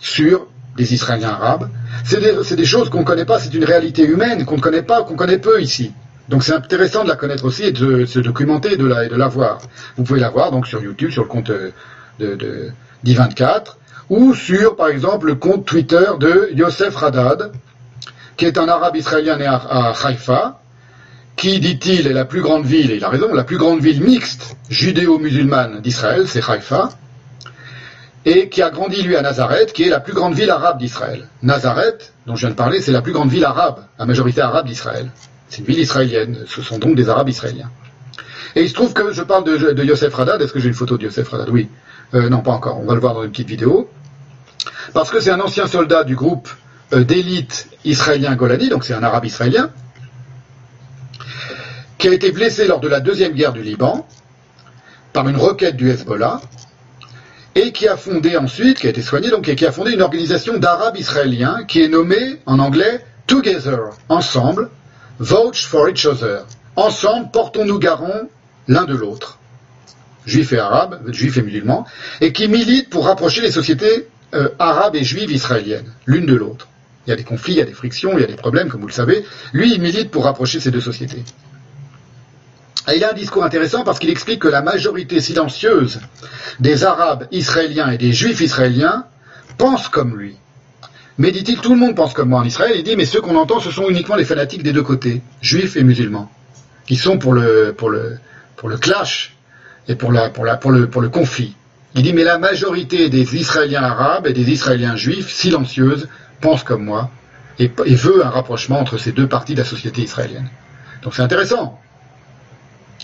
sur 0.00 0.46
des 0.76 0.94
Israéliens 0.94 1.30
arabes. 1.30 1.68
C'est 2.04 2.56
des, 2.56 2.64
choses 2.64 2.90
qu'on 2.90 3.00
ne 3.00 3.04
connaît 3.04 3.24
pas, 3.24 3.38
c'est 3.38 3.54
une 3.54 3.64
réalité 3.64 4.04
humaine 4.04 4.44
qu'on 4.44 4.56
ne 4.56 4.60
connaît 4.60 4.82
pas, 4.82 5.02
qu'on 5.02 5.16
connaît 5.16 5.38
peu 5.38 5.60
ici. 5.60 5.92
Donc 6.28 6.42
c'est 6.44 6.52
intéressant 6.52 7.04
de 7.04 7.08
la 7.08 7.16
connaître 7.16 7.44
aussi 7.44 7.64
et 7.64 7.72
de 7.72 8.04
se 8.04 8.18
documenter 8.18 8.76
de 8.76 8.86
la, 8.86 9.04
et 9.04 9.08
de 9.08 9.16
la 9.16 9.28
voir. 9.28 9.58
Vous 9.96 10.04
pouvez 10.04 10.20
la 10.20 10.30
voir 10.30 10.50
donc 10.50 10.66
sur 10.66 10.82
YouTube, 10.82 11.10
sur 11.10 11.22
le 11.22 11.28
compte 11.28 11.50
de, 11.50 11.72
de, 12.18 12.70
d'I24, 13.04 13.76
ou 14.10 14.34
sur, 14.34 14.76
par 14.76 14.88
exemple, 14.88 15.26
le 15.26 15.34
compte 15.34 15.64
Twitter 15.64 16.04
de 16.18 16.50
Yosef 16.52 16.94
Radad, 16.96 17.52
qui 18.36 18.44
est 18.44 18.58
un 18.58 18.68
arabe 18.68 18.96
israélien 18.96 19.36
né 19.36 19.46
à, 19.46 19.56
à 19.56 19.92
Haïfa, 20.04 20.60
qui, 21.36 21.60
dit-il, 21.60 22.06
est 22.06 22.12
la 22.12 22.24
plus 22.24 22.40
grande 22.40 22.64
ville, 22.64 22.90
et 22.90 22.96
il 22.96 23.04
a 23.04 23.08
raison, 23.08 23.32
la 23.32 23.44
plus 23.44 23.58
grande 23.58 23.80
ville 23.80 24.02
mixte 24.02 24.56
judéo-musulmane 24.70 25.80
d'Israël, 25.80 26.26
c'est 26.26 26.48
Haïfa, 26.48 26.90
et 28.26 28.48
qui 28.48 28.60
a 28.60 28.70
grandi, 28.70 29.02
lui, 29.02 29.16
à 29.16 29.22
Nazareth, 29.22 29.72
qui 29.72 29.84
est 29.84 29.88
la 29.88 30.00
plus 30.00 30.12
grande 30.12 30.34
ville 30.34 30.50
arabe 30.50 30.78
d'Israël. 30.78 31.28
Nazareth, 31.44 32.12
dont 32.26 32.34
je 32.34 32.40
viens 32.40 32.50
de 32.50 32.56
parler, 32.56 32.80
c'est 32.80 32.90
la 32.90 33.00
plus 33.00 33.12
grande 33.12 33.30
ville 33.30 33.44
arabe, 33.44 33.84
la 34.00 34.04
majorité 34.04 34.40
arabe 34.40 34.66
d'Israël. 34.66 35.12
C'est 35.48 35.60
une 35.60 35.66
ville 35.66 35.78
israélienne, 35.78 36.44
ce 36.48 36.60
sont 36.60 36.78
donc 36.78 36.96
des 36.96 37.08
arabes 37.08 37.28
israéliens. 37.28 37.70
Et 38.56 38.62
il 38.62 38.68
se 38.68 38.74
trouve 38.74 38.92
que 38.92 39.12
je 39.12 39.22
parle 39.22 39.44
de, 39.44 39.84
Yosef 39.84 40.12
Radad, 40.12 40.42
est-ce 40.42 40.52
que 40.52 40.58
j'ai 40.58 40.66
une 40.66 40.74
photo 40.74 40.98
de 40.98 41.04
Yosef 41.04 41.28
Radad? 41.28 41.48
Oui. 41.50 41.68
Euh, 42.14 42.28
non, 42.28 42.40
pas 42.40 42.50
encore, 42.50 42.80
on 42.80 42.84
va 42.84 42.94
le 42.94 43.00
voir 43.00 43.14
dans 43.14 43.22
une 43.22 43.30
petite 43.30 43.48
vidéo. 43.48 43.88
Parce 44.92 45.10
que 45.10 45.20
c'est 45.20 45.30
un 45.30 45.40
ancien 45.40 45.68
soldat 45.68 46.02
du 46.02 46.16
groupe 46.16 46.48
euh, 46.92 47.04
d'élite 47.04 47.68
israélien 47.84 48.34
Golani, 48.34 48.68
donc 48.68 48.84
c'est 48.84 48.94
un 48.94 49.04
arabe 49.04 49.24
israélien, 49.24 49.70
qui 51.98 52.08
a 52.08 52.12
été 52.12 52.32
blessé 52.32 52.66
lors 52.66 52.80
de 52.80 52.88
la 52.88 52.98
deuxième 52.98 53.34
guerre 53.34 53.52
du 53.52 53.62
Liban 53.62 54.04
par 55.12 55.28
une 55.28 55.36
requête 55.36 55.76
du 55.76 55.90
Hezbollah, 55.90 56.40
et 57.56 57.72
qui 57.72 57.88
a 57.88 57.96
fondé 57.96 58.36
ensuite, 58.36 58.78
qui 58.78 58.86
a 58.86 58.90
été 58.90 59.02
soigné, 59.02 59.30
donc, 59.30 59.48
et 59.48 59.56
qui 59.56 59.64
a 59.66 59.72
fondé 59.72 59.92
une 59.92 60.02
organisation 60.02 60.58
d'arabes 60.58 60.98
israéliens 60.98 61.64
qui 61.66 61.82
est 61.82 61.88
nommée 61.88 62.38
en 62.44 62.58
anglais 62.58 63.00
Together, 63.26 63.90
ensemble, 64.08 64.70
Vouch 65.18 65.66
for 65.66 65.88
each 65.88 66.04
other. 66.04 66.44
Ensemble, 66.76 67.30
portons-nous 67.32 67.78
garant 67.78 68.28
l'un 68.68 68.84
de 68.84 68.94
l'autre. 68.94 69.38
Juifs 70.26 70.52
et 70.52 70.58
arabes, 70.58 71.00
juifs 71.10 71.38
et 71.38 71.42
musulmans, 71.42 71.86
et 72.20 72.32
qui 72.32 72.46
militent 72.48 72.90
pour 72.90 73.06
rapprocher 73.06 73.40
les 73.40 73.50
sociétés 73.50 74.08
euh, 74.34 74.50
arabes 74.58 74.94
et 74.94 75.02
juives 75.02 75.30
israéliennes, 75.30 75.90
l'une 76.04 76.26
de 76.26 76.34
l'autre. 76.34 76.68
Il 77.06 77.10
y 77.10 77.12
a 77.12 77.16
des 77.16 77.24
conflits, 77.24 77.54
il 77.54 77.58
y 77.58 77.62
a 77.62 77.64
des 77.64 77.72
frictions, 77.72 78.12
il 78.18 78.20
y 78.20 78.24
a 78.24 78.26
des 78.26 78.36
problèmes, 78.36 78.68
comme 78.68 78.82
vous 78.82 78.88
le 78.88 78.92
savez. 78.92 79.24
Lui, 79.54 79.72
il 79.72 79.80
milite 79.80 80.10
pour 80.10 80.24
rapprocher 80.24 80.60
ces 80.60 80.70
deux 80.70 80.80
sociétés. 80.80 81.24
Et 82.88 82.96
il 82.96 83.04
a 83.04 83.10
un 83.10 83.14
discours 83.14 83.44
intéressant 83.44 83.82
parce 83.82 83.98
qu'il 83.98 84.10
explique 84.10 84.40
que 84.40 84.48
la 84.48 84.62
majorité 84.62 85.20
silencieuse 85.20 86.00
des 86.60 86.84
Arabes 86.84 87.26
israéliens 87.32 87.90
et 87.90 87.98
des 87.98 88.12
Juifs 88.12 88.40
israéliens 88.40 89.04
pensent 89.58 89.88
comme 89.88 90.16
lui. 90.16 90.36
Mais 91.18 91.32
dit-il, 91.32 91.58
tout 91.58 91.72
le 91.72 91.80
monde 91.80 91.96
pense 91.96 92.12
comme 92.12 92.28
moi 92.28 92.40
en 92.40 92.44
Israël. 92.44 92.74
Il 92.76 92.84
dit, 92.84 92.94
mais 92.94 93.06
ceux 93.06 93.20
qu'on 93.20 93.36
entend, 93.36 93.58
ce 93.58 93.70
sont 93.70 93.88
uniquement 93.88 94.16
les 94.16 94.24
fanatiques 94.24 94.62
des 94.62 94.72
deux 94.72 94.82
côtés, 94.82 95.22
juifs 95.40 95.76
et 95.76 95.82
musulmans, 95.82 96.30
qui 96.86 96.96
sont 96.96 97.18
pour 97.18 97.32
le, 97.32 97.74
pour 97.76 97.88
le, 97.88 98.18
pour 98.56 98.68
le 98.68 98.76
clash 98.76 99.34
et 99.88 99.94
pour, 99.94 100.12
la, 100.12 100.28
pour, 100.28 100.44
la, 100.44 100.56
pour, 100.56 100.70
le, 100.70 100.88
pour 100.88 101.00
le 101.00 101.08
conflit. 101.08 101.56
Il 101.94 102.02
dit, 102.02 102.12
mais 102.12 102.24
la 102.24 102.38
majorité 102.38 103.08
des 103.08 103.34
Israéliens 103.36 103.82
arabes 103.82 104.26
et 104.26 104.34
des 104.34 104.50
Israéliens 104.50 104.96
juifs, 104.96 105.32
silencieuses, 105.32 106.08
pensent 106.42 106.64
comme 106.64 106.84
moi 106.84 107.10
et, 107.58 107.70
et 107.86 107.94
veut 107.94 108.24
un 108.24 108.28
rapprochement 108.28 108.78
entre 108.78 108.98
ces 108.98 109.12
deux 109.12 109.26
parties 109.26 109.54
de 109.54 109.60
la 109.60 109.64
société 109.64 110.02
israélienne. 110.02 110.50
Donc 111.02 111.14
c'est 111.14 111.22
intéressant. 111.22 111.80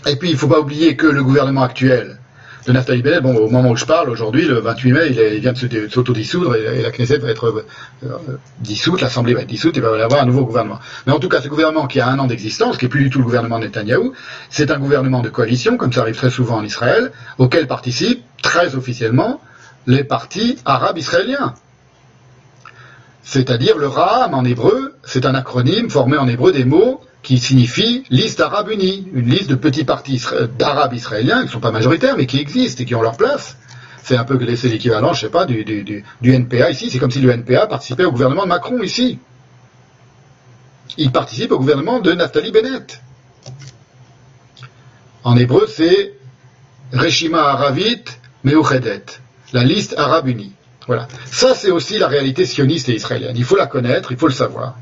Et 0.06 0.16
puis 0.16 0.30
il 0.30 0.32
ne 0.32 0.38
faut 0.38 0.48
pas 0.48 0.60
oublier 0.60 0.96
que 0.96 1.06
le 1.06 1.22
gouvernement 1.22 1.62
actuel 1.62 2.18
de 2.66 2.72
Naftali 2.72 3.02
Bennett, 3.02 3.24
au 3.24 3.48
moment 3.48 3.70
où 3.70 3.76
je 3.76 3.84
parle, 3.84 4.08
aujourd'hui, 4.08 4.46
le 4.46 4.60
28 4.60 4.92
mai, 4.92 5.08
il, 5.08 5.40
vient 5.40 5.52
de 5.52 5.88
s'autodissoudre 5.88 6.54
et, 6.54 6.82
la 6.82 6.90
Knesset 6.90 7.18
va 7.18 7.30
être 7.30 7.64
euh, 8.04 8.08
dissoute, 8.60 9.00
l'Assemblée 9.00 9.34
va 9.34 9.40
être 9.40 9.48
dissoute 9.48 9.76
et 9.76 9.80
va 9.80 9.96
y 9.98 10.02
avoir 10.02 10.22
un 10.22 10.26
nouveau 10.26 10.44
gouvernement. 10.44 10.78
Mais 11.06 11.12
en 11.12 11.18
tout 11.18 11.28
cas, 11.28 11.40
ce 11.40 11.48
gouvernement 11.48 11.86
qui 11.86 12.00
a 12.00 12.06
un 12.06 12.18
an 12.18 12.26
d'existence, 12.26 12.78
qui 12.78 12.84
est 12.84 12.88
plus 12.88 13.04
du 13.04 13.10
tout 13.10 13.18
le 13.18 13.24
gouvernement 13.24 13.58
de 13.58 13.64
Netanyahou, 13.64 14.12
c'est 14.48 14.70
un 14.70 14.78
gouvernement 14.78 15.22
de 15.22 15.28
coalition, 15.28 15.76
comme 15.76 15.92
ça 15.92 16.02
arrive 16.02 16.16
très 16.16 16.30
souvent 16.30 16.56
en 16.58 16.64
Israël, 16.64 17.10
auquel 17.38 17.66
participent 17.66 18.22
très 18.42 18.76
officiellement 18.76 19.40
les 19.86 20.04
partis 20.04 20.58
arabes 20.64 20.98
israéliens. 20.98 21.54
C'est-à-dire 23.24 23.76
le 23.76 23.88
RAM 23.88 24.34
en 24.34 24.44
hébreu, 24.44 24.94
c'est 25.04 25.26
un 25.26 25.34
acronyme 25.34 25.90
formé 25.90 26.16
en 26.16 26.28
hébreu 26.28 26.52
des 26.52 26.64
mots 26.64 27.00
qui 27.22 27.38
signifie 27.38 28.04
liste 28.10 28.40
arabe 28.40 28.70
unie, 28.70 29.08
une 29.14 29.30
liste 29.30 29.48
de 29.48 29.54
petits 29.54 29.84
partis 29.84 30.22
d'arabes 30.58 30.94
israéliens 30.94 31.40
qui 31.40 31.46
ne 31.46 31.50
sont 31.52 31.60
pas 31.60 31.70
majoritaires 31.70 32.16
mais 32.16 32.26
qui 32.26 32.38
existent 32.38 32.82
et 32.82 32.86
qui 32.86 32.94
ont 32.94 33.02
leur 33.02 33.16
place. 33.16 33.56
C'est 34.02 34.16
un 34.16 34.24
peu 34.24 34.38
c'est 34.56 34.68
l'équivalent, 34.68 35.12
je 35.12 35.20
sais 35.20 35.30
pas, 35.30 35.46
du, 35.46 36.04
NPA 36.22 36.70
ici. 36.70 36.90
C'est 36.90 36.98
comme 36.98 37.12
si 37.12 37.20
le 37.20 37.30
NPA 37.30 37.68
participait 37.68 38.04
au 38.04 38.10
gouvernement 38.10 38.42
de 38.42 38.48
Macron 38.48 38.82
ici. 38.82 39.20
Il 40.98 41.12
participe 41.12 41.52
au 41.52 41.58
gouvernement 41.58 42.00
de 42.00 42.12
Naftali 42.12 42.50
Bennett. 42.50 43.00
En 45.22 45.36
hébreu, 45.36 45.68
c'est 45.68 46.14
Reshima 46.92 47.42
Aravit 47.42 48.02
Meuchedet, 48.42 49.04
la 49.52 49.62
liste 49.62 49.94
arabe 49.96 50.26
unie. 50.26 50.52
Voilà. 50.88 51.06
Ça, 51.26 51.54
c'est 51.54 51.70
aussi 51.70 51.96
la 51.98 52.08
réalité 52.08 52.44
sioniste 52.44 52.88
et 52.88 52.96
israélienne. 52.96 53.36
Il 53.36 53.44
faut 53.44 53.56
la 53.56 53.68
connaître, 53.68 54.10
il 54.10 54.18
faut 54.18 54.26
le 54.26 54.34
savoir 54.34 54.74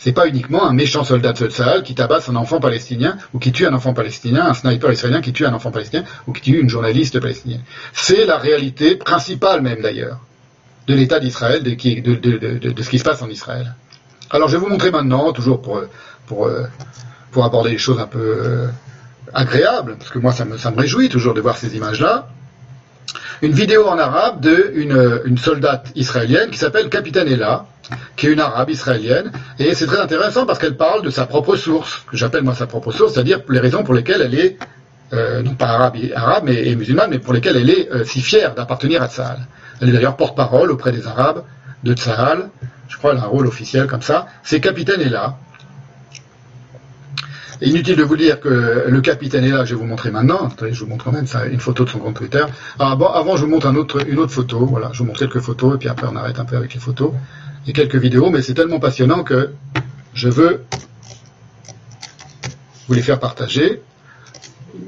c'est 0.00 0.12
pas 0.12 0.26
uniquement 0.26 0.66
un 0.66 0.72
méchant 0.72 1.04
soldat 1.04 1.34
de 1.34 1.48
Sahel 1.50 1.82
qui 1.82 1.94
tabasse 1.94 2.30
un 2.30 2.36
enfant 2.36 2.58
palestinien 2.58 3.18
ou 3.34 3.38
qui 3.38 3.52
tue 3.52 3.66
un 3.66 3.74
enfant 3.74 3.92
palestinien, 3.92 4.46
un 4.46 4.54
sniper 4.54 4.90
israélien 4.90 5.20
qui 5.20 5.34
tue 5.34 5.44
un 5.44 5.52
enfant 5.52 5.70
palestinien 5.70 6.04
ou 6.26 6.32
qui 6.32 6.40
tue 6.40 6.58
une 6.58 6.70
journaliste 6.70 7.20
palestinienne. 7.20 7.60
C'est 7.92 8.24
la 8.24 8.38
réalité 8.38 8.96
principale 8.96 9.60
même 9.60 9.82
d'ailleurs 9.82 10.18
de 10.86 10.94
l'État 10.94 11.20
d'Israël, 11.20 11.62
de, 11.62 11.72
ce 12.82 12.88
qui 12.88 12.98
se 12.98 13.04
passe 13.04 13.20
en 13.20 13.28
Israël. 13.28 13.74
Alors 14.30 14.48
je 14.48 14.56
vais 14.56 14.62
vous 14.62 14.70
montrer 14.70 14.90
maintenant, 14.90 15.32
toujours 15.32 15.60
pour, 15.60 16.46
euh, 16.46 16.66
aborder 17.36 17.70
les 17.70 17.78
choses 17.78 18.00
un 18.00 18.06
peu 18.06 18.18
euh, 18.18 18.66
agréables, 19.34 19.96
parce 19.98 20.10
que 20.10 20.18
moi 20.18 20.32
ça 20.32 20.46
me, 20.46 20.56
ça 20.56 20.70
me 20.70 20.78
réjouit 20.78 21.10
toujours 21.10 21.34
de 21.34 21.42
voir 21.42 21.58
ces 21.58 21.76
images-là, 21.76 22.28
une 23.42 23.52
vidéo 23.52 23.86
en 23.86 23.98
arabe 23.98 24.40
d'une 24.40 25.20
une 25.24 25.38
soldate 25.38 25.90
israélienne 25.94 26.50
qui 26.50 26.58
s'appelle 26.58 26.88
Capitaine 26.88 27.28
Ella, 27.28 27.66
qui 28.16 28.26
est 28.26 28.32
une 28.32 28.40
arabe 28.40 28.70
israélienne, 28.70 29.32
et 29.58 29.74
c'est 29.74 29.86
très 29.86 30.00
intéressant 30.00 30.46
parce 30.46 30.58
qu'elle 30.58 30.76
parle 30.76 31.02
de 31.02 31.10
sa 31.10 31.26
propre 31.26 31.56
source, 31.56 32.04
que 32.10 32.16
j'appelle 32.16 32.42
moi 32.42 32.54
sa 32.54 32.66
propre 32.66 32.92
source, 32.92 33.14
c'est-à-dire 33.14 33.40
les 33.48 33.60
raisons 33.60 33.82
pour 33.82 33.94
lesquelles 33.94 34.22
elle 34.22 34.34
est 34.34 34.58
non 35.42 35.54
pas 35.54 35.66
arabe, 35.66 35.96
arabe 36.14 36.44
mais, 36.46 36.68
et 36.68 36.76
musulmane, 36.76 37.10
mais 37.10 37.18
pour 37.18 37.32
lesquelles 37.32 37.56
elle 37.56 37.70
est 37.70 38.04
si 38.04 38.20
fière 38.20 38.54
d'appartenir 38.54 39.02
à 39.02 39.08
Tsahal. 39.08 39.38
Elle 39.80 39.88
est 39.88 39.92
d'ailleurs 39.92 40.16
porte-parole 40.16 40.70
auprès 40.70 40.92
des 40.92 41.06
Arabes 41.06 41.42
de 41.82 41.94
Tsahal. 41.94 42.50
Je 42.88 42.96
crois 42.96 43.12
elle 43.12 43.18
a 43.18 43.22
un 43.22 43.26
rôle 43.26 43.46
officiel 43.46 43.86
comme 43.86 44.02
ça. 44.02 44.26
C'est 44.42 44.60
capitaine 44.60 45.00
est 45.00 45.08
Inutile 47.62 47.96
de 47.96 48.02
vous 48.02 48.16
dire 48.16 48.40
que 48.40 48.86
le 48.88 49.00
capitaine 49.00 49.44
est 49.44 49.50
là, 49.50 49.64
je 49.64 49.74
vais 49.74 49.80
vous 49.80 49.86
montrer 49.86 50.10
maintenant. 50.10 50.48
Je 50.70 50.80
vous 50.80 50.86
montre 50.86 51.10
même 51.12 51.26
une 51.52 51.60
photo 51.60 51.84
de 51.84 51.90
son 51.90 51.98
compte 51.98 52.16
Twitter. 52.16 52.44
Bon, 52.78 53.06
avant, 53.06 53.36
je 53.36 53.44
vous 53.44 53.50
montre 53.50 53.66
une 53.66 54.18
autre 54.18 54.32
photo. 54.32 54.64
Voilà, 54.66 54.90
je 54.92 54.98
vous 54.98 55.04
montre 55.04 55.18
quelques 55.18 55.40
photos 55.40 55.74
et 55.74 55.78
puis 55.78 55.88
après 55.88 56.06
on 56.10 56.16
arrête 56.16 56.38
un 56.38 56.44
peu 56.44 56.56
avec 56.56 56.72
les 56.72 56.80
photos 56.80 57.12
et 57.66 57.72
quelques 57.72 57.96
vidéos. 57.96 58.30
Mais 58.30 58.40
c'est 58.40 58.54
tellement 58.54 58.80
passionnant 58.80 59.24
que 59.24 59.50
je 60.14 60.28
veux 60.28 60.62
vous 62.88 62.94
les 62.94 63.02
faire 63.02 63.20
partager. 63.20 63.82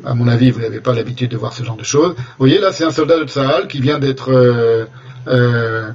À 0.05 0.15
mon 0.15 0.27
avis, 0.27 0.51
vous 0.51 0.61
n'avez 0.61 0.81
pas 0.81 0.95
l'habitude 0.95 1.31
de 1.31 1.37
voir 1.37 1.53
ce 1.53 1.65
genre 1.65 1.77
de 1.77 1.85
choses. 1.85 2.15
Vous 2.17 2.25
voyez, 2.39 2.59
là, 2.59 2.73
c'est 2.73 2.85
un 2.85 2.91
soldat 2.91 3.19
de 3.19 3.27
Tsahal 3.27 3.69
qui 3.69 3.81
vient 3.81 3.99
d'être 3.99 4.33
euh, 4.33 4.87
euh, 5.29 5.91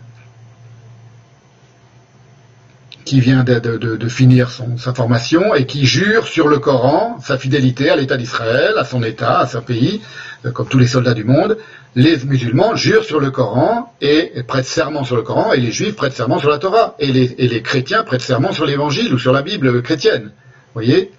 qui 3.07 3.21
vient 3.21 3.45
de, 3.45 4.09
finir 4.09 4.49
sa 4.77 4.93
formation 4.93 5.55
et 5.55 5.65
qui 5.65 5.85
jure 5.85 6.27
sur 6.27 6.49
le 6.49 6.59
Coran 6.59 7.17
sa 7.21 7.37
fidélité 7.37 7.89
à 7.89 7.95
l'État 7.95 8.17
d'Israël, 8.17 8.73
à 8.77 8.83
son 8.83 9.01
État, 9.01 9.39
à 9.39 9.47
son 9.47 9.61
pays, 9.61 10.01
euh, 10.45 10.51
comme 10.51 10.67
tous 10.67 10.77
les 10.77 10.87
soldats 10.87 11.13
du 11.13 11.23
monde. 11.23 11.57
Les 11.95 12.17
musulmans 12.25 12.75
jurent 12.75 13.05
sur 13.05 13.21
le 13.21 13.31
Coran 13.31 13.93
et 14.01 14.43
prêtent 14.45 14.65
serment 14.65 15.05
sur 15.05 15.15
le 15.15 15.21
Coran, 15.21 15.53
et 15.53 15.59
les 15.61 15.71
juifs 15.71 15.95
prêtent 15.95 16.13
serment 16.13 16.37
sur 16.37 16.49
la 16.49 16.57
Torah, 16.57 16.95
et 16.99 17.11
les, 17.13 17.61
chrétiens 17.61 18.03
prêtent 18.03 18.21
serment 18.21 18.51
sur 18.51 18.65
l'Évangile 18.65 19.13
ou 19.13 19.17
sur 19.17 19.31
la 19.31 19.41
Bible 19.41 19.81
chrétienne. 19.81 20.25
Vous 20.25 20.81
voyez? 20.81 21.11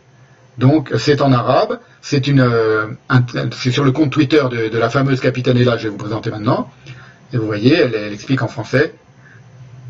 Donc 0.59 0.93
c'est 0.99 1.23
en 1.23 1.33
arabe, 1.33 1.79
c'est 2.03 2.29
euh, 2.29 2.87
sur 3.51 3.85
le 3.85 3.93
compte 3.93 4.13
Twitter 4.13 4.43
de, 4.51 4.77
la 4.77 4.91
fameuse 4.91 5.21
capitaine 5.21 5.57
Ella 5.57 5.79
je 5.79 5.85
vais 5.85 5.89
vous 5.89 5.97
présenter 5.97 6.31
maintenant. 6.31 6.71
Et 7.33 7.39
vous 7.39 7.47
voyez, 7.47 7.75
elle 7.75 8.13
explique 8.13 8.43
en 8.43 8.49
français. 8.49 8.95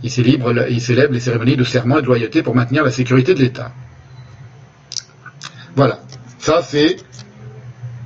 Il 0.02 0.10
célèbre, 0.10 0.52
les 0.52 1.20
cérémonies 1.20 1.56
de 1.56 1.64
serment 1.64 1.98
et 1.98 2.02
de 2.02 2.06
loyauté 2.06 2.42
pour 2.42 2.54
maintenir 2.54 2.84
la 2.84 2.90
sécurité 2.90 3.34
de 3.34 3.40
l'État. 3.40 3.72
Voilà. 5.74 6.00
Ça, 6.38 6.62
c'est 6.62 6.96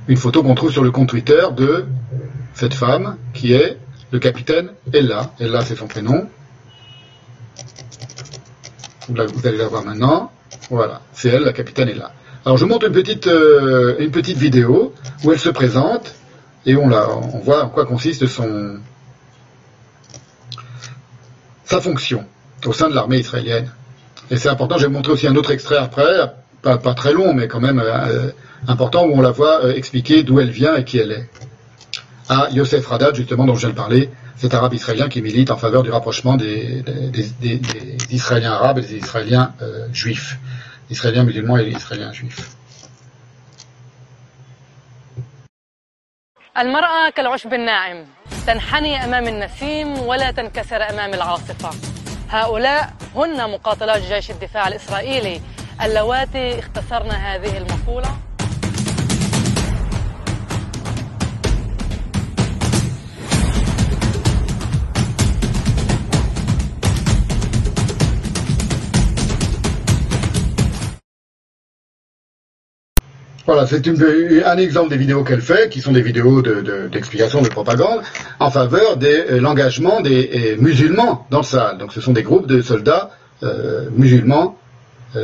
une 0.07 0.17
photo 0.17 0.43
qu'on 0.43 0.55
trouve 0.55 0.71
sur 0.71 0.83
le 0.83 0.91
compte 0.91 1.09
Twitter 1.09 1.41
de 1.55 1.85
cette 2.55 2.73
femme 2.73 3.17
qui 3.33 3.53
est 3.53 3.77
le 4.11 4.19
capitaine 4.19 4.71
Ella. 4.91 5.31
Ella, 5.39 5.61
c'est 5.61 5.75
son 5.75 5.87
prénom. 5.87 6.27
Vous 9.07 9.47
allez 9.47 9.57
la 9.57 9.67
voir 9.67 9.85
maintenant. 9.85 10.31
Voilà, 10.69 11.01
c'est 11.13 11.29
elle, 11.29 11.43
la 11.43 11.53
capitaine 11.53 11.89
Ella. 11.89 12.11
Alors, 12.45 12.57
je 12.57 12.65
montre 12.65 12.87
une 12.87 12.93
petite, 12.93 13.27
euh, 13.27 13.95
une 13.99 14.11
petite 14.11 14.37
vidéo 14.37 14.93
où 15.23 15.31
elle 15.31 15.39
se 15.39 15.49
présente 15.49 16.13
et 16.65 16.75
on, 16.75 16.89
la, 16.89 17.09
on 17.09 17.39
voit 17.39 17.63
en 17.63 17.69
quoi 17.69 17.85
consiste 17.85 18.27
son, 18.27 18.77
sa 21.65 21.81
fonction 21.81 22.25
au 22.65 22.73
sein 22.73 22.89
de 22.89 22.95
l'armée 22.95 23.19
israélienne. 23.19 23.69
Et 24.31 24.37
c'est 24.37 24.49
important, 24.49 24.77
je 24.77 24.83
vais 24.83 24.87
vous 24.87 24.93
montrer 24.93 25.13
aussi 25.13 25.27
un 25.27 25.35
autre 25.35 25.51
extrait 25.51 25.77
après, 25.77 26.33
pas, 26.61 26.77
très 26.93 27.13
long, 27.13 27.33
mais 27.33 27.47
quand 27.47 27.59
même 27.59 27.79
euh, 27.79 28.29
important, 28.67 29.05
où 29.05 29.13
on 29.13 29.21
la 29.21 29.31
voit 29.31 29.65
euh, 29.65 29.73
expliquer 29.73 30.23
d'où 30.23 30.39
elle 30.39 30.49
vient 30.49 30.75
et 30.75 30.85
qui 30.85 30.97
elle 30.97 31.11
est. 31.11 31.29
À 32.29 32.47
Yosef 32.51 32.87
Radat, 32.87 33.13
justement, 33.13 33.45
dont 33.45 33.55
je 33.55 33.61
viens 33.61 33.69
de 33.69 33.75
parler, 33.75 34.09
cet 34.37 34.53
arabe 34.53 34.73
israélien 34.73 35.09
qui 35.09 35.21
milite 35.21 35.51
en 35.51 35.57
faveur 35.57 35.83
du 35.83 35.91
rapprochement 35.91 36.37
des, 36.37 36.83
Israéliens 38.09 38.53
arabes 38.53 38.79
et 38.79 38.81
des 38.81 38.97
Israéliens 38.97 39.53
euh, 39.61 39.87
juifs, 39.91 40.39
Israéliens 40.89 41.23
musulmans 41.23 41.57
et 41.57 41.69
Israéliens 41.69 42.13
juifs. 42.13 42.55
المرأة 46.57 47.09
كالعشب 47.09 47.53
الناعم 47.53 48.05
تنحني 48.47 49.03
أمام 49.03 49.27
النسيم 49.27 49.99
ولا 49.99 50.31
تنكسر 50.31 50.89
أمام 50.89 51.13
العاصفة. 51.13 51.69
هؤلاء 52.29 52.93
هن 53.15 53.51
مقاتلات 53.51 54.01
جيش 54.01 54.31
الدفاع 54.31 54.67
الإسرائيلي 54.67 55.41
اللواتي 55.83 56.59
اختصرن 56.59 57.11
هذه 57.11 57.57
المقولة. 57.57 58.17
Voilà, 73.45 73.67
c'est 73.67 73.85
un 73.85 74.57
exemple 74.57 74.89
des 74.89 74.97
vidéos 74.97 75.25
qu'elle 75.25 75.41
fait, 75.41 75.69
qui 75.69 75.81
sont 75.81 75.91
des 75.91 76.01
vidéos 76.01 76.41
d'explication 76.41 77.41
de, 77.41 77.49
propagande, 77.49 78.01
en 78.39 78.49
faveur 78.49 78.95
de 78.95 79.07
euh, 79.07 79.41
l'engagement 79.41 79.99
des 79.99 80.55
euh, 80.55 80.61
musulmans 80.61 81.27
dans 81.29 81.39
le 81.39 81.43
Sahel. 81.43 81.77
Donc 81.77 81.91
ce 81.91 81.99
sont 81.99 82.13
des 82.13 82.23
groupes 82.23 82.47
de 82.47 82.61
soldats 82.61 83.09
euh, 83.43 83.89
musulmans 83.91 84.57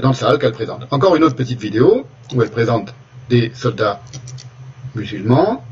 dans 0.02 0.10
le 0.10 0.14
Sahel 0.14 0.38
qu'elle 0.38 0.52
présente. 0.52 0.86
Encore 0.92 1.16
une 1.16 1.24
autre 1.24 1.36
petite 1.36 1.62
vidéo 1.62 2.06
où 2.36 2.42
elle 2.42 2.50
présente 2.50 2.94
des 3.30 3.52
soldats 3.56 4.02
musulmans 4.96 5.64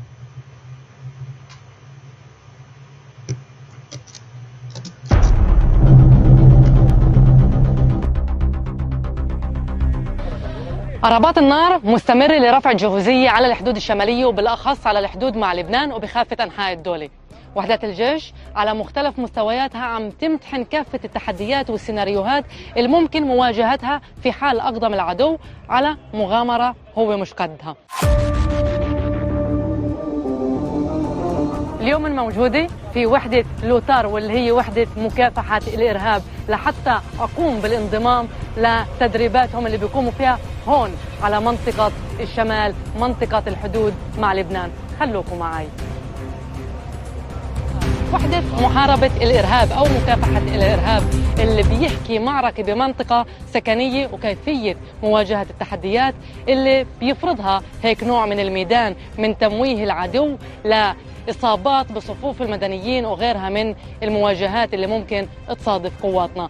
ضربات 11.08 11.38
النار 11.38 11.80
مستمرة 11.84 12.38
لرفع 12.38 12.70
الجهوزية 12.70 13.30
على 13.30 13.46
الحدود 13.46 13.76
الشمالية 13.76 14.26
وبالأخص 14.26 14.86
على 14.86 14.98
الحدود 14.98 15.36
مع 15.36 15.54
لبنان 15.54 15.92
وبكافة 15.92 16.44
أنحاء 16.44 16.72
الدولة. 16.72 17.08
وحدات 17.56 17.84
الجيش 17.84 18.32
على 18.56 18.74
مختلف 18.74 19.18
مستوياتها 19.18 19.80
عم 19.84 20.10
تمتحن 20.10 20.64
كافة 20.64 21.00
التحديات 21.04 21.70
والسيناريوهات 21.70 22.44
الممكن 22.76 23.22
مواجهتها 23.22 24.00
في 24.22 24.32
حال 24.32 24.60
أقدم 24.60 24.94
العدو 24.94 25.38
على 25.68 25.96
مغامرة 26.14 26.74
هو 26.98 27.16
مش 27.16 27.32
قدها 27.32 27.76
اليوم 31.88 32.16
موجودة 32.16 32.66
في 32.94 33.06
وحدة 33.06 33.44
لوتار 33.64 34.06
واللي 34.06 34.32
هي 34.32 34.52
وحدة 34.52 34.86
مكافحة 34.96 35.60
الإرهاب. 35.74 36.22
لحتى 36.48 37.00
أقوم 37.20 37.60
بالانضمام 37.60 38.28
لتدريباتهم 38.56 39.66
اللي 39.66 39.78
بيقوموا 39.78 40.10
فيها 40.10 40.38
هون 40.68 40.90
على 41.22 41.40
منطقة 41.40 41.92
الشمال 42.20 42.74
منطقة 43.00 43.42
الحدود 43.46 43.94
مع 44.18 44.34
لبنان. 44.34 44.70
خلوكم 45.00 45.38
معي 45.38 45.68
وحدة 48.14 48.42
محاربة 48.62 49.10
الإرهاب 49.22 49.72
أو 49.72 49.84
مكافحة 49.84 50.38
الإرهاب 50.38 51.02
اللي 51.38 51.62
بيحكي 51.62 52.18
معركة 52.18 52.62
بمنطقة 52.62 53.26
سكنية 53.54 54.08
وكيفية 54.12 54.76
مواجهة 55.02 55.46
التحديات 55.50 56.14
اللي 56.48 56.86
بيفرضها 57.00 57.62
هيك 57.82 58.04
نوع 58.04 58.26
من 58.26 58.40
الميدان 58.40 58.94
من 59.18 59.38
تمويه 59.38 59.84
العدو 59.84 60.36
لإصابات 61.27 61.91
بصفوف 61.91 62.41
المدنيين 62.41 63.05
وغيرها 63.05 63.49
من 63.49 63.75
المواجهات 64.03 64.73
اللي 64.73 64.87
ممكن 64.87 65.27
تصادف 65.59 65.91
قواتنا 66.01 66.49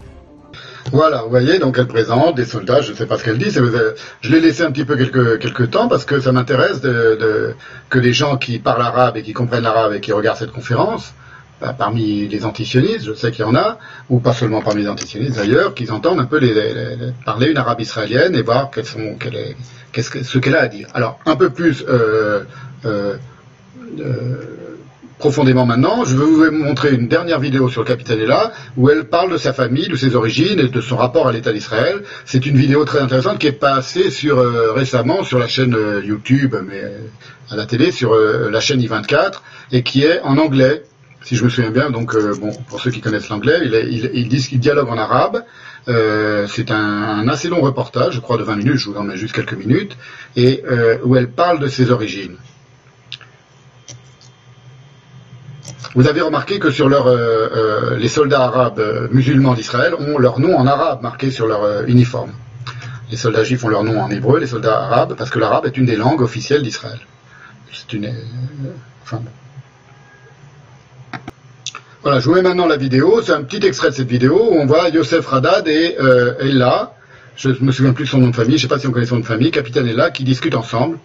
Voilà, 0.92 1.24
vous 1.24 1.30
voyez, 1.30 1.60
donc 1.60 1.78
elle 1.80 1.88
présente 1.88 2.36
des 2.36 2.46
soldats, 2.46 2.82
je 2.82 2.92
ne 2.92 2.98
sais 2.98 3.06
pas 3.06 3.18
ce 3.18 3.24
qu'elle 3.24 3.38
dit, 3.38 3.50
je 3.50 4.32
l'ai 4.32 4.40
laissé 4.40 4.64
un 4.64 4.72
petit 4.72 4.86
peu 4.86 4.96
quelques, 4.96 5.40
quelques 5.40 5.72
temps 5.72 5.88
parce 5.88 6.06
que 6.06 6.20
ça 6.20 6.32
m'intéresse 6.32 6.82
de, 6.82 7.56
que 7.90 8.00
les 8.00 8.14
gens 8.14 8.38
qui 8.38 8.60
parlent 8.60 8.82
arabe 8.82 9.18
et 9.18 9.24
qui 9.24 9.34
comprennent 9.34 9.64
l'arabe 9.64 9.94
et 9.94 10.02
qui 10.02 10.12
regardent 10.12 10.38
cette 10.38 10.52
conférence, 10.52 11.14
bah, 11.62 11.74
parmi 11.76 12.28
les 12.28 12.46
antisionistes, 12.46 13.06
je 13.06 13.14
sais 13.14 13.32
qu'il 13.32 13.46
y 13.46 13.48
en 13.48 13.56
a, 13.56 13.80
ou 14.10 14.20
pas 14.20 14.34
seulement 14.34 14.62
parmi 14.62 14.84
les 14.84 14.90
antisionistes 14.90 15.38
d'ailleurs, 15.38 15.74
qu'ils 15.74 15.92
entendent 15.92 16.20
un 16.20 16.26
peu 16.26 16.38
les, 16.38 16.54
parler 17.26 17.48
une 17.52 17.58
arabe 17.58 17.80
israélienne 17.82 18.36
et 18.36 18.42
voir 18.42 18.70
quelles 18.70 18.86
sont, 18.86 19.18
qu'est-ce 19.94 20.10
que, 20.10 20.24
ce 20.24 20.38
qu'elle 20.38 20.56
a 20.56 20.62
à 20.62 20.68
dire. 20.68 20.90
Alors, 20.94 21.20
un 21.26 21.36
peu 21.36 21.50
plus 21.50 21.84
euh, 21.88 22.44
euh, 22.86 23.16
euh 24.00 24.64
profondément 25.19 25.67
maintenant. 25.67 26.05
Je 26.05 26.17
vais 26.17 26.25
vous 26.25 26.65
montrer 26.65 26.95
une 26.95 27.09
dernière 27.09 27.41
vidéo 27.41 27.69
sur 27.69 27.83
le 27.83 27.87
capitaine 27.87 28.21
Ella 28.21 28.53
où 28.77 28.89
elle 28.89 29.05
parle 29.05 29.33
de 29.33 29.37
sa 29.37 29.53
famille, 29.53 29.89
de 29.89 29.97
ses 29.97 30.15
origines 30.15 30.61
et 30.61 30.69
de 30.69 30.81
son 30.81 30.97
rapport 30.97 31.29
à 31.29 31.33
l'État 31.33 31.53
d'Israël. 31.53 32.03
C'est 32.25 32.47
une 32.47 32.57
vidéo 32.57 32.85
très 32.85 33.01
intéressante 33.01 33.39
qui 33.39 33.49
est 33.49 33.53
passée 33.53 34.09
euh, 34.25 34.73
récemment 34.73 35.25
sur 35.25 35.39
la 35.39 35.49
chaîne 35.49 35.75
euh, 35.75 36.03
YouTube, 36.05 36.55
mais 36.67 36.81
euh, 36.83 36.99
à 37.51 37.57
la 37.57 37.67
télé 37.67 37.91
sur 37.91 38.15
la 38.15 38.61
chaîne 38.61 38.81
I24 38.81 39.41
et 39.73 39.83
qui 39.83 40.05
est 40.05 40.21
en 40.21 40.39
anglais. 40.39 40.85
Si 41.23 41.35
je 41.35 41.45
me 41.45 41.49
souviens 41.49 41.71
bien, 41.71 41.91
donc 41.91 42.17
bon, 42.39 42.53
pour 42.69 42.81
ceux 42.81 42.91
qui 42.91 43.01
connaissent 43.01 43.29
l'anglais, 43.29 43.61
il, 43.65 44.29
disent 44.29 44.49
qu'il 44.49 44.61
dialogue 44.61 44.89
en 44.89 44.99
arabe. 44.99 45.45
c'est 45.87 46.71
un, 46.71 46.77
un, 46.77 47.29
assez 47.29 47.49
long 47.49 47.61
reportage, 47.63 48.15
je 48.15 48.21
crois 48.21 48.37
de 48.37 48.45
20 48.45 48.57
minutes, 48.57 48.77
je 48.77 48.91
vous 48.91 48.97
en 48.97 49.03
mets 49.03 49.17
juste 49.17 49.35
quelques 49.35 49.55
minutes, 49.55 49.97
et 50.37 50.63
où 51.05 51.17
elle 51.17 51.31
parle 51.31 51.59
de 51.59 51.69
ses 51.69 51.91
origines. 51.91 52.37
Vous 55.95 56.07
avez 56.07 56.21
remarqué 56.21 56.59
que 56.59 56.71
sur 56.71 56.89
leur, 56.89 57.07
euh, 57.07 57.17
euh, 57.17 57.97
les 57.97 58.09
soldats 58.09 58.43
arabes 58.43 58.79
euh, 58.79 59.09
musulmans 59.11 59.55
d'Israël 59.55 59.95
ont 59.95 60.19
leur 60.19 60.39
nom 60.39 60.57
en 60.57 60.67
arabe 60.67 61.03
marqué 61.03 61.31
sur 61.31 61.47
leur 61.47 61.85
uniforme. 61.89 62.33
Les 63.11 63.17
soldats 63.17 63.43
juifs 63.43 63.65
ont 63.65 63.69
leur 63.69 63.85
nom 63.85 64.01
en 64.01 64.11
hébreu, 64.11 64.39
les 64.39 64.47
soldats 64.47 64.79
arabes, 64.83 65.15
parce 65.17 65.31
que 65.31 65.39
l'arabe 65.39 65.65
est 65.65 65.77
une 65.77 65.87
des 65.87 65.97
langues 65.97 66.21
officielles 66.21 66.63
d'Israël. 66.63 67.01
c'est 67.73 67.93
une. 67.95 68.13
enfin, 69.03 69.23
voilà, 72.03 72.21
je 72.21 72.27
vous 72.27 72.35
mets 72.35 72.43
maintenant 72.43 72.67
la 72.67 72.77
vidéo. 72.77 73.21
C'est 73.23 73.33
un 73.33 73.43
petit 73.43 73.67
extrait 73.67 73.91
de 73.91 73.95
cette 73.95 74.09
vidéo 74.09 74.51
où 74.51 74.55
on 74.55 74.67
voit 74.67 74.89
Youssef 74.89 75.27
Radad 75.27 75.67
et 75.67 75.97
euh, 76.01 76.35
Ella, 76.39 76.95
je 77.37 77.51
me 77.61 77.73
souviens 77.73 77.93
plus 77.93 78.05
de 78.05 78.09
son 78.09 78.19
nom 78.19 78.29
de 78.29 78.37
famille, 78.37 78.57
je 78.57 78.67
ne 78.67 78.69
sais 78.69 78.75
pas 78.75 78.79
si 78.79 78.87
on 78.87 78.93
connaît 78.93 79.07
son 79.07 79.17
nom 79.17 79.21
de 79.23 79.27
famille, 79.27 79.51
capitaine 79.51 79.87
Ella, 79.87 80.11
qui 80.11 80.23
discutent 80.23 80.55
ensemble, 80.55 80.99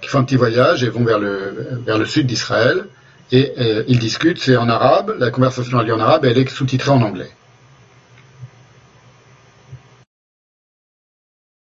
qui 0.00 0.08
font 0.08 0.18
un 0.18 0.24
petit 0.24 0.36
voyage 0.36 0.84
et 0.84 0.88
vont 0.88 1.04
vers 1.04 1.18
le, 1.18 1.80
vers 1.86 1.98
le 1.98 2.04
sud 2.04 2.26
d'Israël. 2.26 2.84
Et 3.31 3.53
euh, 3.57 3.83
ils 3.87 3.99
discutent, 3.99 4.39
c'est 4.39 4.55
en 4.55 4.69
arabe, 4.69 5.15
la 5.17 5.31
conversation 5.31 5.79
a 5.79 5.83
lieu 5.83 5.93
en 5.93 5.99
arabe 5.99 6.25
et 6.25 6.29
elle 6.29 6.37
est 6.37 6.49
sous-titrée 6.49 6.91
en 6.91 7.01
anglais. 7.01 7.31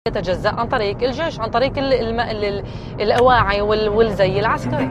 يتجزأ 0.08 0.50
عن 0.50 0.68
طريق 0.68 1.02
الجيش 1.02 1.40
عن 1.40 1.50
طريق 1.50 1.72
الأواعي 3.00 3.60
والزي 3.60 4.40
العسكري 4.40 4.90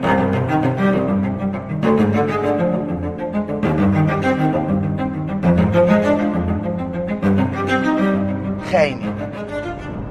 خاينة 8.72 9.16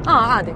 اه 0.09 0.11
عادي 0.11 0.53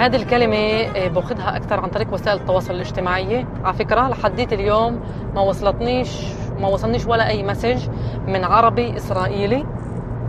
هذه 0.00 0.16
الكلمة 0.16 0.56
آه، 0.56 1.08
بأخذها 1.08 1.56
أكثر 1.56 1.80
عن 1.80 1.88
طريق 1.88 2.12
وسائل 2.14 2.36
التواصل 2.40 2.74
الاجتماعي. 2.74 3.46
على 3.64 3.74
فكرة 3.74 4.08
لحديت 4.08 4.52
اليوم 4.52 5.00
ما 5.34 5.40
وصلتنيش 5.40 6.24
ما 6.60 6.68
وصلنيش 6.68 7.06
ولا 7.06 7.28
أي 7.28 7.42
مسج 7.42 7.88
من 8.26 8.44
عربي 8.44 8.96
إسرائيلي 8.96 9.66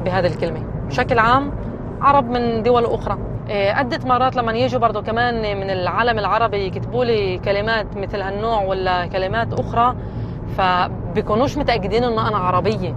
بهذه 0.06 0.28
الكلمة. 0.28 0.64
بشكل 0.88 1.20
عام 1.20 1.52
عرب 2.02 2.30
من 2.30 2.64
دول 2.64 2.86
أخرى. 2.86 3.18
آه، 3.50 3.72
عدة 3.72 4.00
مرات 4.06 4.36
لما 4.36 4.54
يجوا 4.54 4.80
برضو 4.80 5.02
كمان 5.02 5.58
من 5.58 5.70
العالم 5.70 6.20
العربي 6.20 6.58
يكتبوا 6.58 7.06
لي 7.06 7.38
كلمات 7.38 7.98
مثل 7.98 8.22
هالنوع 8.22 8.62
ولا 8.62 9.06
كلمات 9.06 9.54
أخرى 9.54 9.96
فبيكونوش 10.58 11.58
متأكدين 11.58 12.04
إنه 12.04 12.28
أنا 12.28 12.38
عربية. 12.38 12.96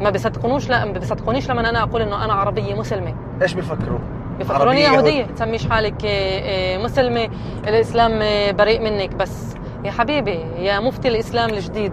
ما 0.00 0.10
بيصدقونوش 0.10 0.68
لا 0.68 0.84
ما 0.84 0.92
بيصدقونيش 0.92 1.50
لما 1.50 1.70
أنا 1.70 1.82
أقول 1.82 2.02
إنه 2.02 2.24
أنا 2.24 2.32
عربية 2.32 2.74
مسلمة. 2.74 3.14
إيش 3.42 3.54
بيفكروا؟ 3.54 4.17
بيفكروني 4.38 4.80
يهودية. 4.80 5.24
تسميش 5.24 5.68
حالك 5.68 6.04
آه، 6.04 6.08
آه، 6.08 6.78
مسلمة 6.78 7.28
الإسلام 7.68 8.22
آه، 8.22 8.50
بريء 8.50 8.80
منك. 8.80 9.14
بس 9.14 9.54
يا 9.84 9.90
حبيبي 9.90 10.44
يا 10.58 10.80
مفتي 10.80 11.08
الإسلام 11.08 11.50
الجديد 11.50 11.92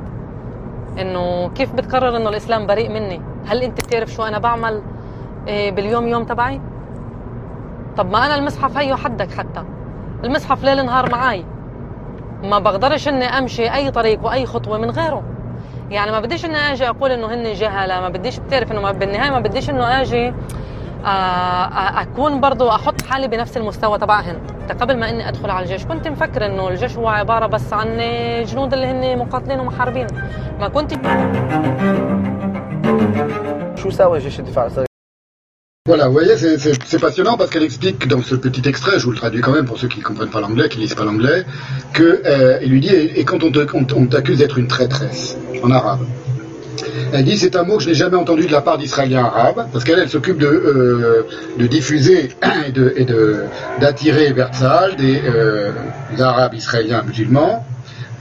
إنه 0.99 1.49
كيف 1.49 1.73
بتقرر 1.73 2.17
إنه 2.17 2.29
الإسلام 2.29 2.65
بريء 2.67 2.89
مني؟ 2.89 3.21
هل 3.47 3.63
أنت 3.63 3.85
بتعرف 3.85 4.09
شو 4.09 4.23
أنا 4.23 4.39
بعمل 4.39 4.81
باليوم 5.47 6.07
يوم 6.07 6.23
تبعي؟ 6.23 6.61
طب 7.97 8.11
ما 8.11 8.25
أنا 8.25 8.35
المصحف 8.35 8.77
هيو 8.77 8.95
حدك 8.95 9.31
حتى. 9.31 9.63
المصحف 10.23 10.63
ليل 10.63 10.85
نهار 10.85 11.11
معاي. 11.11 11.45
ما 12.43 12.59
بقدرش 12.59 13.07
إني 13.07 13.25
أمشي 13.25 13.73
أي 13.73 13.91
طريق 13.91 14.25
وأي 14.25 14.45
خطوة 14.45 14.77
من 14.77 14.89
غيره. 14.89 15.23
يعني 15.89 16.11
ما 16.11 16.19
بديش 16.19 16.45
إني 16.45 16.57
أجي 16.57 16.89
أقول 16.89 17.11
إنه 17.11 17.33
هن 17.33 17.53
جهلة 17.53 18.01
ما 18.01 18.09
بديش 18.09 18.39
بتعرف 18.39 18.71
إنه 18.71 18.91
بالنهاية 18.91 19.31
ما 19.31 19.39
بديش 19.39 19.69
إنه 19.69 20.01
أجي 20.01 20.33
اكون 21.04 22.40
برضو 22.40 22.68
احط 22.68 23.02
حالي 23.02 23.28
بنفس 23.28 23.56
المستوى 23.56 23.98
تبعهن 23.98 24.38
قبل 24.80 24.96
ما 24.96 25.10
اني 25.10 25.28
ادخل 25.28 25.50
على 25.50 25.64
الجيش 25.64 25.84
كنت 25.84 26.08
مفكر 26.08 26.46
انه 26.46 26.68
الجيش 26.68 26.96
هو 26.96 27.08
عباره 27.08 27.46
بس 27.46 27.72
عن 27.72 27.96
جنود 28.44 28.72
اللي 28.72 28.86
هن 28.86 29.18
مقاتلين 29.18 29.60
ومحاربين 29.60 30.06
ما 30.60 30.68
كنت 30.68 30.94
شو 33.76 33.90
ساوى 33.90 34.18
جيش 34.18 34.40
الدفاع 34.40 34.64
الاسرائيلي 34.64 34.90
Voilà, 35.88 36.06
vous 36.08 36.12
voyez, 36.12 36.36
c'est 36.36 36.98
passionnant 37.00 37.36
parce 37.38 37.50
qu'elle 37.50 37.62
explique 37.62 38.06
dans 38.06 38.22
ce 38.22 38.34
petit 38.34 38.68
extrait, 38.68 38.98
je 38.98 39.04
vous 39.06 39.12
le 39.12 39.16
traduis 39.16 39.40
quand 39.40 39.50
même 39.50 39.64
pour 39.64 39.78
ceux 39.78 39.88
qui 39.88 39.98
ne 39.98 40.04
comprennent 40.04 40.28
pas 40.28 40.42
l'anglais, 40.42 40.68
qui 40.68 40.78
lisent 40.78 40.94
pas 40.94 41.06
l'anglais, 41.06 41.44
que 41.94 42.22
euh, 42.26 42.60
lui 42.60 42.80
dit 42.80 42.94
et, 42.94 43.24
quand 43.24 43.42
on 43.42 44.06
t'accuse 44.06 44.38
d'être 44.38 44.58
une 44.58 44.68
traîtresse 44.68 45.38
en 45.64 45.70
arabe. 45.70 46.04
elle 47.13 47.23
dit 47.23 47.37
c'est 47.37 47.55
un 47.55 47.63
mot 47.63 47.77
que 47.77 47.83
je 47.83 47.89
n'ai 47.89 47.95
jamais 47.95 48.17
entendu 48.17 48.45
de 48.45 48.51
la 48.51 48.61
part 48.61 48.77
d'Israéliens 48.77 49.23
arabes 49.23 49.67
parce 49.71 49.83
qu'elle 49.83 49.99
elle, 49.99 50.09
s'occupe 50.09 50.37
de, 50.37 50.47
euh, 50.47 51.27
de 51.57 51.67
diffuser 51.67 52.29
et 52.67 52.71
de 52.71 52.93
et 52.97 53.05
d'attirer 53.79 54.33
vers 54.33 54.53
Tzal 54.53 54.95
des, 54.95 55.21
euh, 55.25 55.71
Arabes 56.19 56.53
israéliens 56.53 57.03
musulmans 57.03 57.65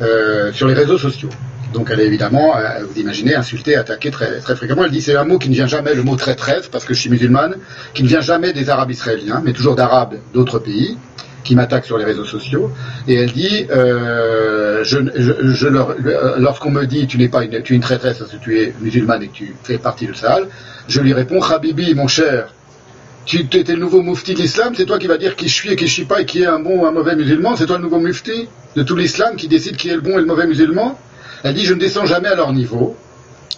euh, 0.02 0.52
sur 0.52 0.66
les 0.66 0.74
réseaux 0.74 0.98
sociaux. 0.98 1.31
Donc 1.72 1.89
elle 1.90 2.01
est 2.01 2.06
évidemment, 2.06 2.55
vous 2.89 3.01
imaginez, 3.01 3.35
insultée, 3.35 3.74
attaquée 3.74 4.12
très, 4.12 4.39
très 4.39 4.55
fréquemment. 4.55 4.85
Elle 4.85 4.93
dit 4.93 5.02
c'est 5.02 5.16
un 5.16 5.24
mot 5.24 5.39
qui 5.39 5.48
ne 5.48 5.55
vient 5.55 5.66
jamais, 5.66 5.94
le 5.94 6.05
mot 6.05 6.14
traîtresse, 6.14 6.68
parce 6.68 6.85
que 6.85 6.94
je 6.94 7.01
suis 7.01 7.10
musulmane, 7.10 7.56
qui 7.94 8.05
ne 8.05 8.09
vient 8.09 8.20
jamais 8.20 8.52
des 8.52 8.70
Arabes 8.70 8.93
israéliens, 8.93 9.43
mais 9.44 9.52
toujours 9.52 9.74
d'Arabes 9.74 10.14
d'autres 10.32 10.60
pays 10.60 10.97
qui 11.44 11.54
m'attaquent 11.54 11.84
sur 11.84 11.98
les 11.98 12.04
réseaux 12.04 12.24
sociaux. 12.24 12.70
Et 13.06 13.14
elle 13.14 13.32
dit, 13.32 13.66
euh, 13.70 14.82
je, 14.82 14.98
euh, 14.98 16.34
lorsqu'on 16.38 16.70
me 16.70 16.84
dit 16.84 17.06
tu 17.06 17.18
n'es 17.18 17.28
pas 17.28 17.44
une, 17.44 17.62
tu 17.62 17.74
es 17.74 17.76
une 17.76 17.82
traîtresse 17.82 18.18
parce 18.18 18.32
que 18.32 18.36
tu 18.36 18.58
es 18.60 18.74
musulmane 18.80 19.22
et 19.22 19.28
que 19.28 19.34
tu 19.34 19.54
fais 19.62 19.78
partie 19.78 20.06
de 20.06 20.14
Sahel, 20.14 20.48
je 20.88 21.00
lui 21.00 21.12
réponds, 21.12 21.42
Habibi, 21.42 21.94
mon 21.94 22.08
cher, 22.08 22.48
tu 23.26 23.38
étais 23.38 23.72
le 23.72 23.80
nouveau 23.80 24.02
mufti 24.02 24.34
de 24.34 24.40
l'islam, 24.40 24.74
c'est 24.76 24.84
toi 24.84 24.98
qui 24.98 25.06
vas 25.06 25.18
dire 25.18 25.36
qui 25.36 25.48
je 25.48 25.54
suis 25.54 25.70
et 25.70 25.76
qui 25.76 25.86
je 25.86 25.92
suis 25.92 26.04
pas 26.04 26.20
et 26.20 26.26
qui 26.26 26.42
est 26.42 26.46
un 26.46 26.58
bon 26.58 26.80
ou 26.82 26.86
un 26.86 26.92
mauvais 26.92 27.16
musulman, 27.16 27.56
c'est 27.56 27.66
toi 27.66 27.78
le 27.78 27.84
nouveau 27.84 28.00
mufti 28.00 28.48
de 28.76 28.82
tout 28.82 28.96
l'islam 28.96 29.36
qui 29.36 29.48
décide 29.48 29.76
qui 29.76 29.88
est 29.88 29.94
le 29.94 30.00
bon 30.00 30.18
et 30.18 30.20
le 30.20 30.26
mauvais 30.26 30.46
musulman? 30.46 30.98
Elle 31.42 31.54
dit 31.54 31.64
je 31.64 31.74
ne 31.74 31.80
descends 31.80 32.06
jamais 32.06 32.28
à 32.28 32.34
leur 32.34 32.52
niveau. 32.52 32.96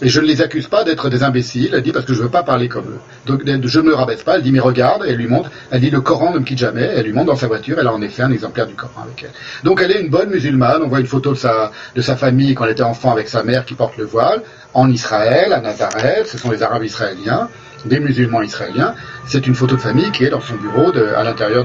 Et 0.03 0.09
je 0.09 0.21
ne 0.21 0.27
les 0.27 0.43
accuse 0.43 0.67
pas 0.67 0.85
d'être 0.85 1.09
des 1.09 1.23
imbéciles, 1.23 1.71
elle 1.73 1.83
dit 1.83 1.93
parce 1.93 2.05
que 2.05 2.13
je 2.13 2.19
ne 2.19 2.25
veux 2.25 2.31
pas 2.31 2.43
parler 2.43 2.69
comme 2.69 2.85
eux. 2.85 2.99
Donc 3.27 3.43
je 3.47 3.81
ne 3.81 3.87
me 3.87 3.95
rabaisse 3.95 4.23
pas, 4.23 4.37
elle 4.37 4.43
dit 4.43 4.53
mais 4.53 4.61
regarde, 4.61 5.05
elle 5.09 5.17
lui 5.17 5.27
montre, 5.27 5.51
elle 5.71 5.81
dit 5.81 5.91
le 5.91 6.01
Coran 6.01 6.35
ne 6.35 6.39
me 6.39 6.45
quitte 6.45 6.59
jamais, 6.59 6.83
elle 6.83 7.07
lui 7.07 7.13
montre 7.13 7.27
dans 7.27 7.37
sa 7.37 7.47
voiture, 7.47 7.79
elle 7.79 7.87
a 7.87 7.95
en 7.95 8.03
effet 8.03 8.23
un 8.23 8.31
exemplaire 8.31 8.67
du 8.67 8.75
Coran 8.75 9.03
avec 9.05 9.23
elle. 9.23 9.31
Donc 9.65 9.81
elle 9.83 9.93
est 9.93 10.01
une 10.01 10.11
bonne 10.11 10.29
musulmane, 10.29 10.83
on 10.83 10.89
voit 10.89 11.01
une 11.01 11.07
photo 11.07 11.33
de 11.33 11.39
sa, 11.39 11.73
de 11.95 12.01
sa 12.03 12.17
famille 12.17 12.55
quand 12.55 12.65
elle 12.65 12.73
était 12.73 12.83
enfant 12.83 13.11
avec 13.11 13.29
sa 13.29 13.43
mère 13.43 13.65
qui 13.65 13.75
porte 13.75 13.97
le 13.97 14.05
voile, 14.05 14.43
en 14.75 14.91
Israël, 14.91 15.55
à 15.55 15.61
Nazareth, 15.61 16.27
ce 16.27 16.37
sont 16.37 16.51
les 16.51 16.63
Arabes 16.63 16.85
israéliens, 16.85 17.49
des 17.87 18.01
musulmans 18.01 18.43
israéliens. 18.43 18.95
C'est 19.27 19.47
une 19.47 19.55
photo 19.55 19.77
de 19.77 19.81
famille 19.81 20.11
qui 20.13 20.25
est 20.25 20.31
dans 20.31 20.41
son 20.41 20.55
bureau, 20.55 20.93
à 21.17 21.23
l'intérieur 21.23 21.65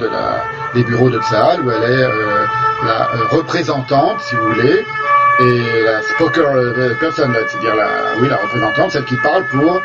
des 0.74 0.84
bureaux 0.84 1.10
de 1.10 1.20
Tzahal, 1.20 1.62
où 1.62 1.72
elle 1.72 1.84
est 1.84 2.04
euh, 2.04 2.46
la 2.86 3.02
euh, 3.02 3.28
représentante, 3.32 4.22
si 4.22 4.36
vous 4.36 4.54
voulez, 4.54 4.86
et 5.40 5.84
la 5.84 6.02
spoker 6.02 6.56
euh, 6.56 6.94
person, 7.00 7.30
c'est-à-dire 7.34 7.76
la, 7.76 7.88
oui, 8.20 8.28
la 8.30 8.38
représentante, 8.38 8.92
celle 8.92 9.06
qui 9.06 9.18
parle 9.18 9.46
pour, 9.48 9.82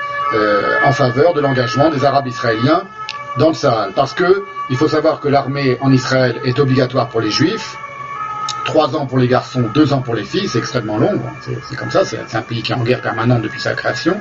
en 0.85 0.93
faveur 0.93 1.35
de 1.35 1.41
l'engagement 1.41 1.89
des 1.89 2.05
Arabes 2.05 2.27
israéliens 2.27 2.83
dans 3.39 3.49
le 3.49 3.55
Sahel. 3.55 3.93
Parce 3.95 4.13
que 4.13 4.45
il 4.71 4.77
faut 4.77 4.89
savoir 4.89 5.21
que 5.21 5.29
l'armée 5.29 5.79
en 5.81 5.93
Israël 5.93 6.41
est 6.45 6.59
obligatoire 6.59 7.09
pour 7.09 7.21
les 7.21 7.31
Juifs, 7.31 7.77
trois 8.67 8.95
ans 8.95 9.07
pour 9.07 9.19
les 9.19 9.29
garçons, 9.29 9.65
deux 9.73 9.95
ans 9.95 10.03
pour 10.03 10.15
les 10.15 10.25
filles, 10.25 10.49
c'est 10.49 10.59
extrêmement 10.59 10.99
long. 10.99 11.19
C'est 11.41 11.77
comme 11.77 11.91
ça, 11.91 12.05
c'est 12.05 12.19
un 12.37 12.43
pays 12.43 12.63
qui 12.63 12.73
est 12.73 12.75
en 12.75 12.85
guerre 12.85 13.01
permanente 13.01 13.41
depuis 13.41 13.61
sa 13.61 13.73
création, 13.73 14.21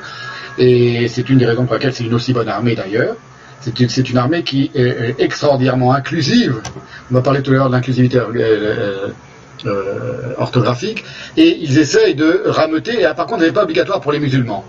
et 0.58 1.10
c'est 1.10 1.30
une 1.30 1.40
des 1.40 1.46
raisons 1.46 1.66
pour 1.66 1.76
lesquelles 1.76 1.94
c'est 1.94 2.06
une 2.06 2.14
aussi 2.14 2.32
bonne 2.32 2.48
armée 2.48 2.76
d'ailleurs. 2.76 3.16
C'est 3.62 4.10
une, 4.10 4.18
armée 4.18 4.44
qui 4.44 4.70
est 4.76 5.16
extraordinairement 5.20 5.92
inclusive. 5.92 6.62
On 7.10 7.16
va 7.16 7.22
parler 7.22 7.42
tout 7.42 7.50
à 7.50 7.56
l'heure 7.56 7.68
de 7.68 7.74
l'inclusivité 7.74 8.20
euh, 8.20 9.08
euh, 9.66 10.34
orthographique, 10.38 11.04
et 11.36 11.58
ils 11.62 11.80
essayent 11.80 12.14
de 12.14 12.44
rameuter, 12.46 13.02
et 13.02 13.08
par 13.16 13.26
contre, 13.26 13.42
ce 13.42 13.48
n'est 13.48 13.54
pas 13.54 13.64
obligatoire 13.64 14.02
pour 14.02 14.12
les 14.12 14.20
musulmans. 14.20 14.64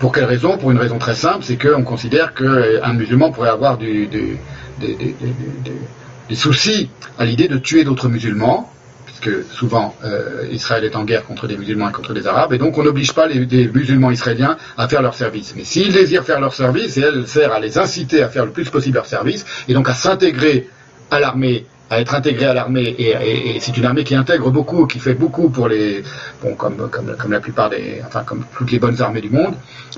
Pour 0.00 0.10
quelle 0.10 0.24
raison? 0.24 0.58
Pour 0.58 0.72
une 0.72 0.78
raison 0.78 0.98
très 0.98 1.14
simple, 1.14 1.42
c'est 1.42 1.56
qu'on 1.56 1.84
considère 1.84 2.34
qu'un 2.34 2.92
musulman 2.92 3.30
pourrait 3.30 3.50
avoir 3.50 3.78
des, 3.78 4.08
soucis 6.34 6.90
à 7.20 7.24
l'idée 7.24 7.46
de 7.46 7.58
tuer 7.58 7.84
d'autres 7.84 8.08
musulmans, 8.08 8.68
puisque 9.22 9.44
souvent 9.52 9.94
euh, 10.04 10.46
Israël 10.50 10.84
est 10.84 10.96
en 10.96 11.04
guerre 11.04 11.24
contre 11.24 11.46
des 11.46 11.56
musulmans 11.56 11.88
et 11.88 11.92
contre 11.92 12.12
des 12.12 12.26
arabes, 12.26 12.52
et 12.52 12.58
donc 12.58 12.76
on 12.76 12.82
n'oblige 12.82 13.12
pas 13.12 13.26
les, 13.26 13.68
musulmans 13.68 14.10
israéliens 14.10 14.56
à 14.76 14.88
faire 14.88 15.02
leur 15.02 15.14
service. 15.14 15.54
Mais 15.56 15.64
s'ils 15.64 15.92
désirent 15.92 16.24
faire 16.24 16.40
leur 16.40 16.54
service, 16.54 16.96
et 16.96 17.02
elle 17.02 17.26
sert 17.26 17.52
à 17.52 17.60
les 17.60 17.78
inciter 17.78 18.22
à 18.22 18.28
faire 18.28 18.44
le 18.44 18.52
plus 18.52 18.68
possible 18.68 18.96
leur 18.96 19.06
service, 19.06 19.44
et 19.68 19.74
donc 19.74 19.88
à 19.88 19.94
s'intégrer 19.94 20.68
à 21.10 21.20
l'armée 21.20 21.66
à 21.90 22.00
être 22.00 22.14
intégré 22.14 22.46
à 22.46 22.54
l'armée 22.54 22.94
et, 22.98 23.60
c'est 23.60 23.76
une 23.76 23.84
armée 23.84 24.02
qui 24.02 24.14
intègre 24.14 24.50
beaucoup, 24.50 24.86
qui 24.86 24.98
fait 24.98 25.12
beaucoup 25.12 25.50
pour 25.50 25.68
les, 25.68 26.02
bon, 26.42 26.54
comme, 26.54 26.88
comme, 26.88 27.14
comme 27.18 27.32
la 27.32 27.40
plupart 27.40 27.68
des, 27.68 28.00
enfin 28.06 28.22
comme 28.24 28.46
toutes 28.56 28.70
les 28.70 28.78
bonnes 28.78 29.02
armées 29.02 29.20
du 29.20 29.28
monde, 29.28 29.54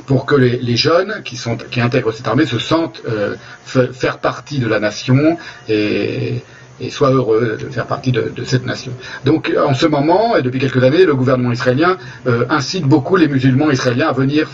pour 0.07 0.27
que 0.27 0.35
les, 0.35 0.77
jeunes 0.77 1.23
qui 1.25 1.37
sont, 1.37 1.57
qui 1.57 1.81
intègrent 1.81 2.11
cette 2.11 2.27
armée 2.27 2.47
se 2.47 2.59
sentent 2.59 3.01
euh, 3.07 3.37
faire 3.65 4.19
partie 4.19 4.59
de 4.59 4.67
la 4.67 4.81
nation 4.81 5.39
et, 5.69 6.43
et 6.81 6.91
soient 6.91 7.11
heureux 7.11 7.57
de 7.61 7.69
faire 7.69 7.87
partie 7.87 8.13
de, 8.13 8.33
cette 8.45 8.67
nation. 8.67 8.93
Donc 9.25 9.53
en 9.57 9.75
ce 9.75 9.87
moment, 9.87 10.37
et 10.37 10.43
depuis 10.43 10.59
quelques 10.59 10.83
années, 10.83 11.05
le 11.05 11.15
gouvernement 11.15 11.53
israélien 11.53 11.97
euh, 12.27 12.45
incite 12.51 12.85
beaucoup 12.85 13.17
les 13.17 13.29
musulmans 13.29 13.71
israéliens 13.71 14.09
à 14.09 14.13
venir 14.13 14.49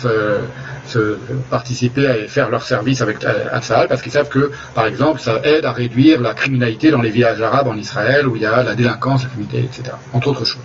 se, 0.86 1.16
participer 1.50 2.24
et 2.24 2.28
faire 2.28 2.50
leur 2.50 2.62
service 2.62 3.00
avec 3.00 3.18
Tsahal 3.20 3.86
parce 3.88 4.02
qu'ils 4.02 4.12
savent 4.12 4.28
que, 4.28 4.50
par 4.74 4.86
exemple, 4.86 5.20
ça 5.20 5.40
aide 5.44 5.64
à 5.64 5.72
réduire 5.72 6.20
la 6.20 6.34
criminalité 6.34 6.90
dans 6.90 7.00
les 7.00 7.10
villages 7.10 7.40
arabes 7.40 7.68
en 7.68 7.76
Israël 7.76 8.26
où 8.26 8.34
il 8.34 8.42
y 8.42 8.46
a 8.46 8.62
la 8.62 8.74
délinquance, 8.74 9.22
la 9.22 9.28
criminalité, 9.28 9.68
etc. 9.72 9.96
Entre 10.12 10.28
autres 10.28 10.44
choses. 10.44 10.62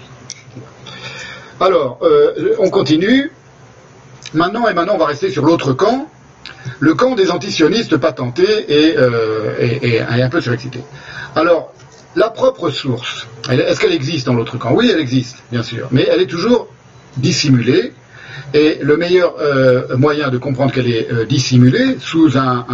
Alors, 1.61 1.99
euh, 2.01 2.55
on 2.59 2.69
continue. 2.69 3.31
Maintenant 4.33 4.67
et 4.67 4.73
maintenant, 4.73 4.95
on 4.95 4.97
va 4.97 5.05
rester 5.05 5.29
sur 5.29 5.45
l'autre 5.45 5.73
camp. 5.73 6.09
Le 6.79 6.93
camp 6.93 7.15
des 7.15 7.31
antisionistes 7.31 7.97
patentés 7.97 8.65
euh, 8.69 9.55
et 9.59 10.01
un 10.01 10.29
peu 10.29 10.41
surexcité. 10.41 10.81
Alors, 11.35 11.73
la 12.15 12.29
propre 12.29 12.69
source, 12.69 13.27
est-ce 13.49 13.79
qu'elle 13.79 13.93
existe 13.93 14.25
dans 14.25 14.33
l'autre 14.33 14.57
camp? 14.57 14.73
Oui, 14.73 14.89
elle 14.91 14.99
existe, 14.99 15.37
bien 15.51 15.63
sûr, 15.63 15.87
mais 15.91 16.07
elle 16.09 16.21
est 16.21 16.27
toujours 16.27 16.67
dissimulée. 17.17 17.93
Et 18.53 18.77
le 18.81 18.95
meilleur 18.95 19.35
euh, 19.39 19.97
moyen 19.97 20.29
de 20.29 20.37
comprendre 20.37 20.71
qu'elle 20.71 20.89
est 20.89 21.11
euh, 21.11 21.25
dissimulée, 21.25 21.97
sous 21.99 22.37
un, 22.37 22.65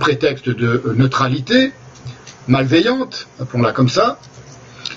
prétexte 0.00 0.48
de 0.48 0.82
neutralité 0.96 1.72
malveillante, 2.48 3.28
appelons-la 3.40 3.72
comme 3.72 3.88
ça, 3.88 4.18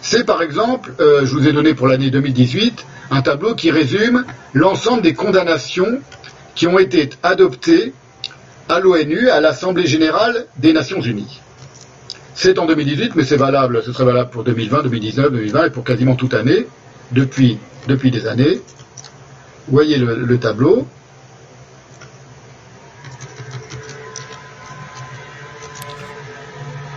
c'est 0.02 0.24
par 0.24 0.42
exemple, 0.42 0.94
je 1.00 1.32
vous 1.32 1.48
ai 1.48 1.54
donné 1.54 1.74
pour 1.74 1.88
l'année 1.88 2.10
2018, 2.10 2.86
un 3.12 3.22
tableau 3.22 3.56
qui 3.56 3.72
résume 3.72 4.26
l'ensemble 4.54 5.02
des 5.02 5.14
condamnations 5.14 6.00
qui 6.56 6.68
ont 6.68 6.80
été 6.80 7.10
adoptées 7.22 7.94
à 8.70 8.80
l'ONU, 8.80 9.30
à 9.30 9.42
l'Assemblée 9.42 9.86
générale 9.86 10.48
des 10.58 10.74
Nations 10.74 11.02
Unies. 11.02 11.42
C'est 12.34 12.58
en 12.60 12.66
2018, 12.66 13.16
mais 13.16 13.24
c'est 13.24 13.38
valable, 13.38 13.82
ce 13.86 13.94
serait 13.94 14.06
valable 14.06 14.30
pour 14.30 14.44
2020, 14.44 14.84
2019, 14.84 15.32
2020 15.32 15.66
et 15.66 15.70
pour 15.70 15.84
quasiment 15.84 16.16
toute 16.16 16.34
année, 16.34 16.66
depuis, 17.12 17.58
depuis 17.88 18.12
des 18.12 18.28
années. 18.28 18.62
Vous 19.68 19.74
voyez 19.74 19.98
le, 19.98 20.16
le 20.16 20.38
tableau. 20.38 20.88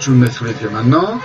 Je 0.00 0.06
vous 0.06 0.12
le 0.12 0.18
mets 0.26 0.30
sous 0.30 0.44
les 0.44 0.52
yeux 0.52 0.70
maintenant. 0.70 1.20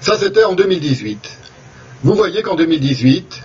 Ça, 0.00 0.18
c'était 0.18 0.44
en 0.44 0.52
2018. 0.52 1.38
Vous 2.02 2.14
voyez 2.14 2.42
qu'en 2.42 2.56
2018, 2.56 3.42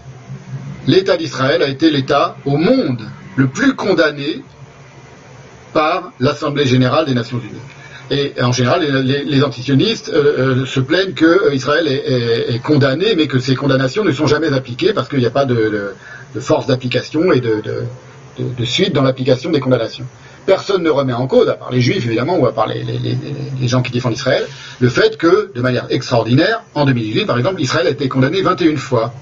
l'État 0.87 1.17
d'Israël 1.17 1.61
a 1.61 1.67
été 1.67 1.89
l'État 1.89 2.35
au 2.45 2.57
monde 2.57 3.01
le 3.35 3.47
plus 3.47 3.75
condamné 3.75 4.41
par 5.73 6.11
l'Assemblée 6.19 6.65
générale 6.65 7.05
des 7.05 7.13
Nations 7.13 7.37
Unies. 7.39 7.61
Et 8.11 8.33
en 8.41 8.51
général, 8.51 8.81
les, 8.81 9.23
les- 9.23 9.43
antisionistes 9.43 10.09
euh, 10.11 10.61
euh, 10.61 10.65
se 10.65 10.79
plaignent 10.79 11.13
que 11.13 11.25
euh, 11.25 11.53
Israël 11.53 11.87
est, 11.87 12.55
est- 12.55 12.59
condamné, 12.59 13.13
mais 13.15 13.27
que 13.27 13.37
ces 13.37 13.53
condamnations 13.55 14.03
ne 14.03 14.11
sont 14.11 14.25
jamais 14.25 14.51
appliquées 14.51 14.93
parce 14.93 15.07
qu'il 15.07 15.19
n'y 15.19 15.27
a 15.27 15.29
pas 15.31 15.45
de, 15.45 15.93
force 16.39 16.65
d'application 16.65 17.31
et 17.31 17.39
de, 17.39 17.63
suite 18.65 18.93
dans 18.93 19.03
l'application 19.03 19.51
des 19.51 19.59
condamnations. 19.59 20.05
Personne 20.47 20.81
ne 20.81 20.89
remet 20.89 21.13
en 21.13 21.27
cause, 21.27 21.49
à 21.49 21.53
part 21.53 21.69
les 21.71 21.81
juifs 21.81 22.03
évidemment, 22.07 22.37
ou 22.39 22.47
à 22.47 22.51
part 22.51 22.65
les- 22.65 22.83
les 22.83 23.67
gens 23.67 23.83
qui 23.83 23.91
défendent 23.91 24.13
Israël, 24.13 24.47
le 24.79 24.89
fait 24.89 25.15
que, 25.17 25.51
de 25.53 25.61
manière 25.61 25.85
extraordinaire, 25.91 26.63
en 26.73 26.85
2018 26.85 27.25
par 27.27 27.37
exemple, 27.37 27.61
Israël 27.61 27.85
a 27.85 27.91
été 27.91 28.07
condamné 28.09 28.41
21 28.41 28.75
fois. 28.77 29.13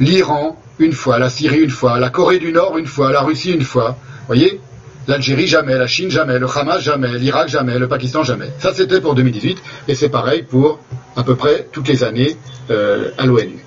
L'Iran, 0.00 0.58
une 0.78 0.92
fois, 0.92 1.18
la 1.18 1.30
Syrie, 1.30 1.60
une 1.60 1.70
fois, 1.70 1.98
la 2.00 2.10
Corée 2.10 2.38
du 2.38 2.52
Nord, 2.52 2.78
une 2.78 2.86
fois, 2.86 3.12
la 3.12 3.20
Russie, 3.22 3.52
une 3.52 3.62
fois. 3.62 3.96
Voyez 4.26 4.60
L'Algérie, 5.08 5.48
jamais, 5.48 5.76
la 5.76 5.88
Chine, 5.88 6.10
jamais, 6.12 6.38
le 6.38 6.46
Hamas, 6.46 6.80
jamais, 6.80 7.18
l'Irak, 7.18 7.48
jamais, 7.48 7.76
le 7.76 7.88
Pakistan, 7.88 8.22
jamais. 8.22 8.50
Ça, 8.60 8.72
c'était 8.72 9.00
pour 9.00 9.16
2018, 9.16 9.58
et 9.88 9.96
c'est 9.96 10.08
pareil 10.08 10.44
pour 10.48 10.78
à 11.16 11.24
peu 11.24 11.34
près 11.34 11.66
toutes 11.72 11.88
les 11.88 12.04
années 12.04 12.36
euh, 12.70 13.10
à 13.18 13.26
l'ONU. 13.26 13.58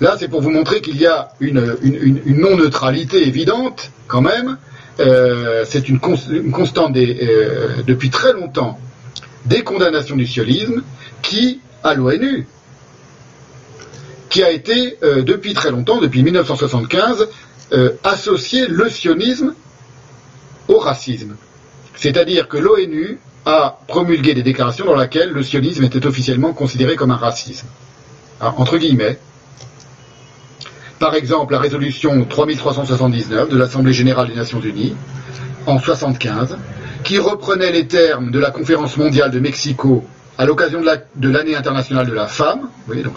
Là, 0.00 0.16
c'est 0.18 0.28
pour 0.28 0.40
vous 0.40 0.48
montrer 0.50 0.80
qu'il 0.80 0.96
y 0.98 1.06
a 1.06 1.28
une, 1.40 1.76
non-neutralité 2.24 3.26
évidente, 3.28 3.90
quand 4.08 4.22
même. 4.22 4.56
Euh, 5.00 5.64
c'est 5.68 5.88
une, 5.88 5.98
cons- 5.98 6.16
une 6.30 6.50
constante 6.50 6.96
euh, 6.96 7.68
depuis 7.86 8.08
très 8.10 8.32
longtemps 8.32 8.78
des 9.44 9.62
condamnations 9.62 10.16
du 10.16 10.26
sionisme 10.26 10.82
qui, 11.20 11.60
à 11.82 11.94
l'ONU, 11.94 12.46
qui 14.34 14.42
a 14.42 14.50
été 14.50 14.98
euh, 15.04 15.22
depuis 15.22 15.54
très 15.54 15.70
longtemps, 15.70 16.00
depuis 16.00 16.24
1975, 16.24 17.28
euh, 17.72 17.90
associé 18.02 18.66
le 18.66 18.90
sionisme 18.90 19.54
au 20.66 20.78
racisme. 20.80 21.36
C'est-à-dire 21.94 22.48
que 22.48 22.56
l'ONU 22.56 23.20
a 23.46 23.78
promulgué 23.86 24.34
des 24.34 24.42
déclarations 24.42 24.86
dans 24.86 24.96
lesquelles 24.96 25.30
le 25.30 25.44
sionisme 25.44 25.84
était 25.84 26.04
officiellement 26.04 26.52
considéré 26.52 26.96
comme 26.96 27.12
un 27.12 27.16
racisme. 27.16 27.68
Alors, 28.40 28.60
entre 28.60 28.76
guillemets. 28.76 29.20
Par 30.98 31.14
exemple, 31.14 31.52
la 31.52 31.60
résolution 31.60 32.24
3379 32.24 33.50
de 33.50 33.56
l'Assemblée 33.56 33.92
générale 33.92 34.26
des 34.26 34.34
Nations 34.34 34.60
unies, 34.60 34.96
en 35.66 35.78
75, 35.78 36.58
qui 37.04 37.20
reprenait 37.20 37.70
les 37.70 37.86
termes 37.86 38.32
de 38.32 38.40
la 38.40 38.50
conférence 38.50 38.96
mondiale 38.96 39.30
de 39.30 39.38
Mexico 39.38 40.04
à 40.38 40.44
l'occasion 40.46 40.80
de 40.80 40.86
la- 40.86 40.96
de 41.14 41.28
l'année 41.30 41.54
internationale 41.56 42.06
de 42.06 42.12
la 42.14 42.26
femme. 42.26 42.68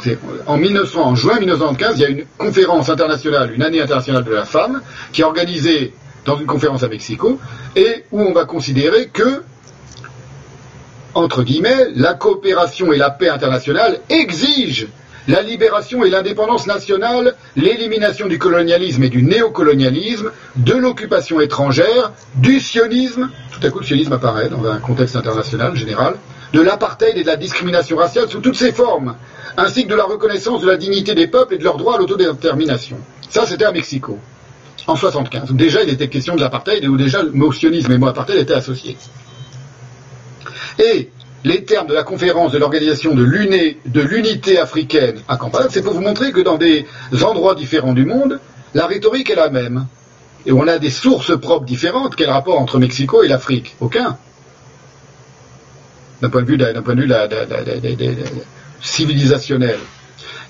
C'est 0.04 0.20
en 0.46 0.58
1900, 0.58 1.02
en 1.04 1.16
juin 1.16 1.40
1975, 1.40 1.96
il 1.98 2.02
y 2.02 2.06
a 2.06 2.10
une 2.10 2.26
conférence 2.38 2.90
internationale, 2.90 3.54
une 3.54 3.64
année 3.64 3.82
internationale 3.82 4.24
de 4.24 4.32
la 4.34 4.46
femme, 4.46 4.82
qui 5.12 5.22
est 5.22 5.26
organisée 5.26 5.94
dans 6.26 6.38
une 6.38 6.46
conférence 6.46 6.84
à 6.84 6.88
Mexico, 6.90 7.40
et 7.76 8.04
où 8.12 8.22
on 8.22 8.34
va 8.34 8.46
considérer 8.46 9.08
que, 9.08 9.42
entre 11.14 11.44
guillemets, 11.44 11.88
la 11.96 12.14
coopération 12.14 12.94
et 12.94 12.98
la 12.98 13.10
paix 13.10 13.30
internationale 13.30 14.00
exigent 14.10 14.88
la 15.28 15.42
libération 15.42 16.06
et 16.06 16.10
l'indépendance 16.10 16.68
nationale, 16.68 17.36
l'élimination 17.58 18.28
du 18.28 18.40
colonialisme 18.40 19.04
et 19.04 19.10
du 19.10 19.24
néocolonialisme, 19.24 20.32
de 20.56 20.74
l'occupation 20.74 21.42
étrangère, 21.42 22.14
du 22.36 22.60
sionisme, 22.62 23.30
tout 23.52 23.66
à 23.66 23.70
coup 23.70 23.80
le 23.80 23.86
sionisme 23.86 24.14
apparaît 24.14 24.48
dans 24.50 24.66
un 24.70 24.78
contexte 24.80 25.18
international 25.18 25.76
général, 25.76 26.14
de 26.54 26.62
l'apartheid 26.62 27.18
et 27.18 27.22
de 27.24 27.28
la 27.28 27.36
discrimination 27.36 27.98
raciale 27.98 28.30
sous 28.30 28.40
toutes 28.40 28.56
ses 28.56 28.72
formes, 28.72 29.16
ainsi 29.58 29.86
que 29.86 29.90
de 29.90 29.96
la 29.96 30.04
reconnaissance 30.06 30.62
de 30.62 30.68
la 30.68 30.78
dignité 30.78 31.14
des 31.16 31.28
peuples 31.28 31.56
et 31.56 31.58
de 31.58 31.64
leur 31.64 31.78
droit 31.78 31.96
à 31.96 31.98
l'autodétermination. 31.98 32.98
Ça, 33.30 33.46
c'était 33.46 33.66
à 33.66 33.72
Mexico, 33.72 34.18
en 34.88 34.96
75, 34.96 35.52
où 35.52 35.56
déjà 35.56 35.84
il 35.84 35.90
était 35.90 36.08
question 36.08 36.36
de 36.36 36.42
l'apartheid 36.42 36.84
et 36.84 36.88
où 36.88 36.96
déjà 36.98 37.22
le 37.24 37.32
mot 37.32 37.52
sionisme 37.52 37.92
et 37.92 37.96
le 37.96 38.00
mot 38.00 38.08
apartheid 38.08 38.38
étaient 38.40 38.54
associés. 38.54 38.98
Et 40.80 41.10
les 41.44 41.64
termes 41.66 41.88
de 41.88 41.94
la 41.94 42.04
conférence 42.04 42.52
de 42.52 42.58
l'organisation 42.58 43.14
de 43.16 43.24
l'uni- 43.24 43.78
de 43.86 44.02
l'unité 44.02 44.60
africaine 44.60 45.20
à 45.28 45.38
Kampala, 45.38 45.68
c'est 45.70 45.82
pour 45.82 45.94
vous 45.94 46.02
montrer 46.02 46.32
que 46.32 46.42
dans 46.42 46.58
des 46.58 46.86
endroits 47.24 47.56
différents 47.56 47.94
du 47.94 48.06
monde, 48.06 48.40
la 48.74 48.86
rhétorique 48.88 49.30
est 49.30 49.36
la 49.36 49.50
même. 49.50 49.86
Et 50.46 50.52
on 50.52 50.68
a 50.68 50.78
des 50.80 50.90
sources 50.90 51.38
propres 51.40 51.66
différentes. 51.66 52.16
Quel 52.16 52.30
rapport 52.30 52.60
entre 52.60 52.80
Mexico 52.80 53.22
et 53.24 53.28
l'Afrique? 53.28 53.76
Aucun. 53.82 54.18
D'un 56.22 56.30
point 56.30 56.42
de 56.42 56.48
vue, 56.48 56.58
civilisationnel. 58.82 59.78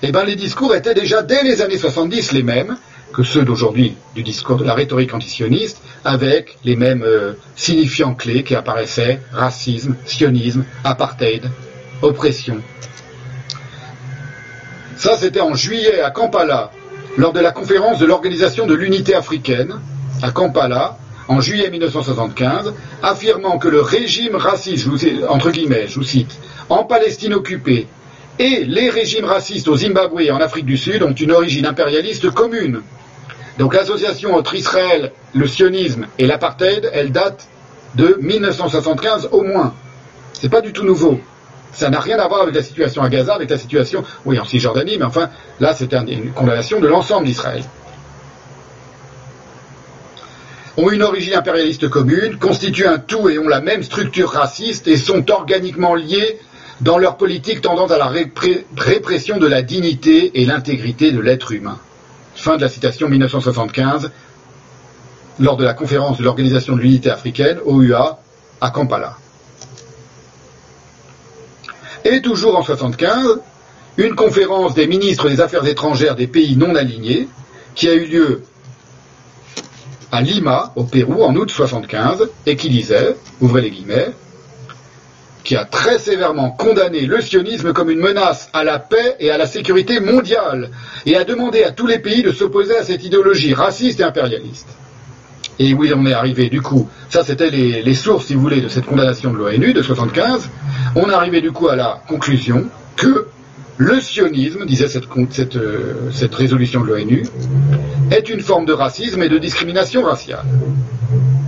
Eh 0.02 0.12
bien, 0.12 0.24
les 0.24 0.36
discours 0.36 0.74
étaient 0.74 0.94
déjà 0.94 1.22
dès 1.22 1.42
les 1.42 1.60
années 1.60 1.76
70 1.76 2.32
les 2.32 2.42
mêmes 2.42 2.76
que 3.12 3.22
ceux 3.22 3.44
d'aujourd'hui 3.44 3.96
du 4.14 4.22
discours 4.22 4.56
de 4.56 4.64
la 4.64 4.74
rhétorique 4.74 5.14
antisioniste, 5.14 5.82
avec 6.04 6.58
les 6.64 6.76
mêmes 6.76 7.02
euh, 7.02 7.32
signifiants 7.56 8.14
clés 8.14 8.44
qui 8.44 8.54
apparaissaient 8.54 9.20
racisme, 9.32 9.96
sionisme, 10.04 10.64
apartheid, 10.84 11.50
oppression. 12.02 12.60
Ça, 14.96 15.16
c'était 15.16 15.40
en 15.40 15.54
juillet 15.54 16.00
à 16.00 16.10
Kampala, 16.10 16.70
lors 17.16 17.32
de 17.32 17.40
la 17.40 17.50
conférence 17.50 17.98
de 17.98 18.06
l'Organisation 18.06 18.66
de 18.66 18.74
l'Unité 18.74 19.14
africaine, 19.14 19.80
à 20.22 20.30
Kampala, 20.30 20.98
en 21.28 21.40
juillet 21.40 21.70
1975, 21.70 22.72
affirmant 23.02 23.58
que 23.58 23.68
le 23.68 23.80
régime 23.80 24.36
raciste, 24.36 24.88
entre 25.28 25.50
guillemets, 25.50 25.86
je 25.88 25.94
vous 25.96 26.02
cite, 26.04 26.38
en 26.68 26.84
Palestine 26.84 27.34
occupée 27.34 27.86
et 28.38 28.64
les 28.64 28.88
régimes 28.90 29.24
racistes 29.24 29.68
au 29.68 29.76
Zimbabwe 29.76 30.20
et 30.20 30.30
en 30.30 30.38
Afrique 30.38 30.64
du 30.66 30.76
Sud 30.76 31.02
ont 31.02 31.12
une 31.12 31.32
origine 31.32 31.66
impérialiste 31.66 32.30
commune. 32.30 32.82
Donc 33.58 33.74
l'association 33.74 34.34
entre 34.36 34.54
Israël, 34.54 35.12
le 35.34 35.46
sionisme 35.48 36.06
et 36.18 36.26
l'apartheid, 36.26 36.88
elle 36.92 37.10
date 37.10 37.48
de 37.96 38.18
1975 38.20 39.28
au 39.32 39.42
moins. 39.42 39.74
C'est 40.32 40.48
pas 40.48 40.60
du 40.60 40.72
tout 40.72 40.84
nouveau. 40.84 41.18
Ça 41.72 41.90
n'a 41.90 42.00
rien 42.00 42.18
à 42.18 42.28
voir 42.28 42.42
avec 42.42 42.54
la 42.54 42.62
situation 42.62 43.02
à 43.02 43.08
Gaza, 43.08 43.34
avec 43.34 43.50
la 43.50 43.58
situation, 43.58 44.04
oui, 44.24 44.38
en 44.38 44.44
Cisjordanie, 44.44 44.96
mais 44.98 45.04
enfin, 45.04 45.30
là, 45.60 45.74
un- 45.92 46.06
une 46.06 46.30
condamnation 46.32 46.80
de 46.80 46.86
l'ensemble 46.86 47.26
d'Israël. 47.26 47.62
Ont 50.78 50.92
une 50.92 51.02
origine 51.02 51.34
impérialiste 51.34 51.88
commune, 51.88 52.38
constituent 52.38 52.86
un 52.86 52.98
tout 52.98 53.28
et 53.28 53.40
ont 53.40 53.48
la 53.48 53.60
même 53.60 53.82
structure 53.82 54.30
raciste 54.30 54.86
et 54.86 54.96
sont 54.96 55.28
organiquement 55.28 55.96
liés 55.96 56.38
dans 56.80 56.98
leur 56.98 57.16
politique 57.16 57.62
tendant 57.62 57.88
à 57.88 57.98
la 57.98 58.06
répression 58.76 59.38
de 59.38 59.48
la 59.48 59.62
dignité 59.62 60.40
et 60.40 60.44
l'intégrité 60.44 61.10
de 61.10 61.18
l'être 61.18 61.50
humain. 61.50 61.80
Fin 62.36 62.56
de 62.56 62.62
la 62.62 62.68
citation 62.68 63.08
1975, 63.08 64.12
lors 65.40 65.56
de 65.56 65.64
la 65.64 65.74
conférence 65.74 66.16
de 66.18 66.22
l'Organisation 66.22 66.76
de 66.76 66.80
l'Unité 66.80 67.10
africaine, 67.10 67.58
OUA, 67.64 68.20
à 68.60 68.70
Kampala. 68.70 69.16
Et 72.04 72.22
toujours 72.22 72.56
en 72.56 72.62
75, 72.62 73.40
une 73.96 74.14
conférence 74.14 74.74
des 74.74 74.86
ministres 74.86 75.28
des 75.28 75.40
Affaires 75.40 75.66
étrangères 75.66 76.14
des 76.14 76.28
pays 76.28 76.56
non 76.56 76.76
alignés, 76.76 77.26
qui 77.74 77.88
a 77.88 77.94
eu 77.94 78.06
lieu 78.06 78.42
à 80.10 80.22
Lima, 80.22 80.72
au 80.76 80.84
Pérou, 80.84 81.22
en 81.22 81.34
août 81.36 81.50
75, 81.50 82.28
et 82.46 82.56
qui 82.56 82.68
disait, 82.70 83.16
ouvrez 83.40 83.62
les 83.62 83.70
guillemets, 83.70 84.08
qui 85.44 85.56
a 85.56 85.64
très 85.64 85.98
sévèrement 85.98 86.50
condamné 86.50 87.06
le 87.06 87.20
sionisme 87.20 87.72
comme 87.72 87.90
une 87.90 88.00
menace 88.00 88.50
à 88.52 88.64
la 88.64 88.78
paix 88.78 89.16
et 89.18 89.30
à 89.30 89.38
la 89.38 89.46
sécurité 89.46 90.00
mondiale, 90.00 90.70
et 91.06 91.16
a 91.16 91.24
demandé 91.24 91.62
à 91.64 91.70
tous 91.70 91.86
les 91.86 91.98
pays 91.98 92.22
de 92.22 92.32
s'opposer 92.32 92.76
à 92.76 92.84
cette 92.84 93.04
idéologie 93.04 93.54
raciste 93.54 94.00
et 94.00 94.04
impérialiste. 94.04 94.68
Et 95.58 95.74
oui, 95.74 95.92
on 95.94 96.06
est 96.06 96.12
arrivé 96.12 96.48
du 96.48 96.62
coup, 96.62 96.88
ça 97.08 97.24
c'était 97.24 97.50
les, 97.50 97.94
sources, 97.94 98.26
si 98.26 98.34
vous 98.34 98.40
voulez, 98.40 98.60
de 98.60 98.68
cette 98.68 98.86
condamnation 98.86 99.32
de 99.32 99.38
l'ONU 99.38 99.72
de 99.72 99.82
75, 99.82 100.48
on 100.94 101.10
est 101.10 101.14
arrivé 101.14 101.40
du 101.40 101.50
coup 101.50 101.68
à 101.68 101.76
la 101.76 102.00
conclusion 102.06 102.66
que 102.96 103.26
le 103.78 104.00
sionisme, 104.00 104.66
disait 104.66 104.86
euh, 105.56 106.10
cette 106.12 106.34
résolution 106.34 106.80
de 106.82 106.86
l'ONU, 106.86 107.24
est 108.10 108.28
une 108.28 108.40
forme 108.40 108.66
de 108.66 108.72
racisme 108.72 109.22
et 109.22 109.28
de 109.28 109.38
discrimination 109.38 110.02
raciale. 110.02 110.44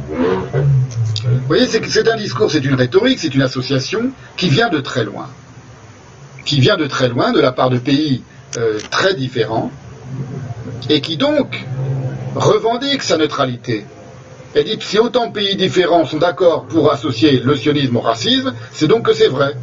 Vous 0.09 1.47
voyez, 1.48 1.66
c'est 1.66 2.09
un 2.09 2.16
discours, 2.16 2.51
c'est 2.51 2.65
une 2.65 2.74
rhétorique, 2.74 3.19
c'est 3.19 3.35
une 3.35 3.43
association 3.43 4.12
qui 4.36 4.48
vient 4.48 4.69
de 4.69 4.78
très 4.78 5.05
loin. 5.05 5.28
Qui 6.44 6.61
vient 6.61 6.77
de 6.77 6.86
très 6.86 7.09
loin, 7.09 7.32
de 7.32 7.40
la 7.40 7.51
part 7.51 7.69
de 7.69 7.78
pays 7.78 8.23
euh, 8.57 8.78
très 8.90 9.15
différents, 9.15 9.73
et 10.89 11.01
qui 11.01 11.16
donc 11.16 11.66
revendique 12.36 13.02
sa 13.02 13.16
neutralité. 13.16 13.85
Et 14.55 14.65
dit, 14.65 14.78
si 14.81 14.98
autant 14.98 15.28
de 15.28 15.32
pays 15.32 15.57
différents 15.57 16.05
sont 16.05 16.19
d'accord 16.19 16.66
pour 16.66 16.93
associer 16.93 17.40
le 17.40 17.57
sionisme 17.57 17.97
au 17.97 18.01
racisme, 18.01 18.55
c'est 18.73 18.86
donc 18.86 19.07
que 19.07 19.12
c'est 19.12 19.28
vrai. 19.28 19.57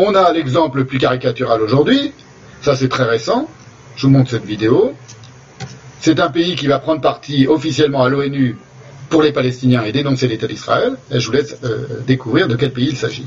On 0.00 0.14
a 0.14 0.32
l'exemple 0.32 0.78
le 0.78 0.86
plus 0.86 0.98
caricatural 0.98 1.60
aujourd'hui, 1.60 2.12
ça 2.62 2.76
c'est 2.76 2.88
très 2.88 3.02
récent, 3.02 3.48
je 3.96 4.06
vous 4.06 4.12
montre 4.12 4.30
cette 4.30 4.44
vidéo. 4.44 4.92
C'est 5.98 6.20
un 6.20 6.30
pays 6.30 6.54
qui 6.54 6.68
va 6.68 6.78
prendre 6.78 7.00
parti 7.00 7.48
officiellement 7.48 8.04
à 8.04 8.08
l'ONU 8.08 8.56
pour 9.10 9.22
les 9.22 9.32
Palestiniens 9.32 9.82
et 9.82 9.90
dénoncer 9.90 10.28
l'État 10.28 10.46
d'Israël. 10.46 10.96
Et 11.10 11.18
je 11.18 11.26
vous 11.26 11.32
laisse 11.32 11.56
euh, 11.64 12.00
découvrir 12.06 12.46
de 12.46 12.54
quel 12.54 12.72
pays 12.72 12.90
il 12.90 12.96
s'agit. 12.96 13.26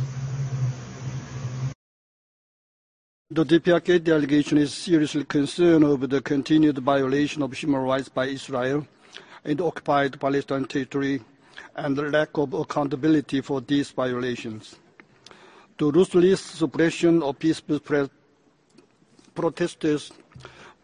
The 3.35 3.43
DPRK 3.43 4.02
delegation 4.02 4.56
is 4.57 4.69
seriously 4.69 5.26
concerned 5.26 5.84
over 5.84 6.07
the 6.07 6.22
continued 6.22 6.80
violation 6.80 7.41
of 7.41 7.52
human 7.53 7.81
rights 7.81 8.07
by 8.07 8.27
Israel 8.27 8.85
in 9.45 9.57
the 9.57 9.64
occupied 9.65 10.18
Palestine 10.22 10.65
territory 10.65 11.22
and 11.76 11.95
the 11.98 12.03
lack 12.03 12.38
of 12.38 12.53
accountability 12.53 13.41
for 13.41 13.60
these 13.60 13.91
violations. 13.91 14.77
The 15.77 15.85
ruthless 15.91 16.41
suppression 16.41 17.23
of 17.23 17.39
peaceful 17.39 17.80
protesters 19.34 20.11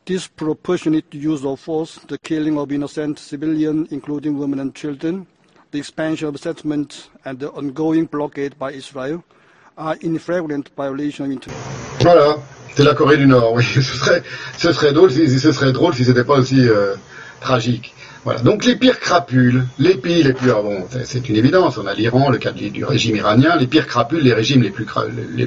disproportionate 0.08 1.14
use 1.14 1.44
of 1.44 1.60
force, 1.60 2.00
the 2.08 2.18
killing 2.18 2.58
of 2.58 2.72
innocent 2.72 3.20
civilians, 3.20 3.92
including 3.92 4.40
women 4.40 4.60
and 4.62 4.74
children, 4.74 5.28
the 5.72 5.80
expansion 5.80 6.30
of 6.30 6.40
settlements, 6.40 7.10
and 7.26 7.38
the 7.40 7.52
ongoing 7.52 8.06
blockade 8.06 8.58
by 8.58 8.72
Israel 8.72 9.22
are 9.78 9.98
in 10.02 10.18
flagrant 10.18 10.70
violation 10.78 11.26
of 11.26 11.32
international. 11.32 11.74
Voilà, 12.00 12.40
c'est 12.74 12.86
la 12.86 12.94
Corée 12.96 13.18
du 13.18 13.28
Nord. 13.28 13.54
Oui, 13.54 13.64
ce 13.76 13.82
serait, 13.82 14.24
ce 14.58 14.72
serait 14.72 14.94
drôle 14.94 15.12
si 15.12 15.28
ce 15.40 15.52
serait 15.52 15.74
drôle 15.74 15.94
si 15.94 16.06
c'était 16.06 16.24
pas 16.24 16.40
aussi 16.40 16.62
euh, 16.70 16.96
tragique. 17.42 17.94
Voilà. 18.24 18.42
Donc 18.42 18.66
les 18.66 18.76
pires 18.76 19.00
crapules, 19.00 19.66
les 19.80 19.96
pays 19.96 20.24
les 20.24 20.34
plus, 20.34 20.52
ah 20.52 20.62
bon, 20.62 20.86
c'est 21.06 21.30
une 21.30 21.36
évidence. 21.36 21.78
On 21.78 21.86
a 21.86 21.94
l'Iran, 21.94 22.30
le 22.30 22.38
cas 22.38 22.52
du, 22.52 22.84
régime 22.84 23.16
iranien. 23.16 23.56
Les 23.58 23.68
pires 23.68 23.88
crapules, 23.88 24.22
les 24.22 24.34
régimes 24.34 24.62
les 24.62 24.72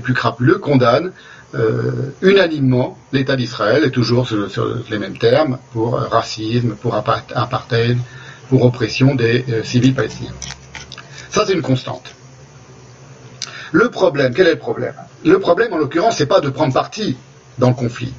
plus, 0.01 0.15
crapuleux 0.15 0.59
condamnent 0.59 1.13
euh, 1.55 2.15
unanimement 2.23 2.97
l'État 3.13 3.35
d'Israël 3.35 3.83
est 3.83 3.91
toujours 3.91 4.29
sur, 4.29 4.83
les 4.89 4.99
mêmes 4.99 5.19
termes 5.19 5.59
pour 5.73 5.97
euh, 5.97 6.07
racisme, 6.07 6.77
pour 6.77 6.95
apartheid, 6.95 7.99
pour 8.49 8.65
oppression 8.65 9.17
des 9.17 9.45
euh, 9.49 9.65
civils 9.65 9.95
palestiniens. 9.95 10.35
Ça, 11.31 11.45
c'est 11.47 11.55
une 11.55 11.63
constante. 11.63 12.15
Le 13.73 13.89
problème, 13.89 14.33
quel 14.35 14.47
est 14.47 14.53
le 14.53 14.59
problème? 14.59 14.95
Le 15.25 15.39
problème, 15.39 15.73
en 15.73 15.79
l'occurrence, 15.79 16.17
c'est 16.19 16.27
pas 16.27 16.41
de 16.41 16.51
prendre 16.51 16.73
parti 16.73 17.17
dans 17.59 17.69
le 17.69 17.75
conflit. 17.75 18.13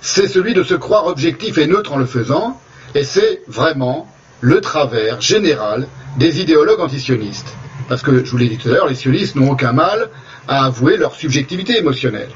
C'est 0.00 0.28
celui 0.28 0.54
de 0.54 0.62
se 0.62 0.74
croire 0.74 1.06
objectif 1.06 1.58
et 1.58 1.66
neutre 1.66 1.92
en 1.92 1.98
le 1.98 2.06
faisant, 2.06 2.60
et 2.94 3.04
c'est 3.04 3.42
vraiment 3.46 4.08
le 4.40 4.60
travers 4.60 5.20
général 5.20 5.88
des 6.18 6.40
idéologues 6.40 6.80
antisionistes. 6.80 7.54
Parce 7.88 8.02
que, 8.02 8.24
je 8.24 8.30
vous 8.30 8.36
l'ai 8.36 8.48
dit 8.48 8.58
tout 8.58 8.68
à 8.68 8.72
l'heure, 8.72 8.86
les 8.86 8.94
sionistes 8.94 9.36
n'ont 9.36 9.50
aucun 9.50 9.72
mal 9.72 10.10
à 10.48 10.66
avouer 10.66 10.96
leur 10.96 11.14
subjectivité 11.14 11.78
émotionnelle. 11.78 12.30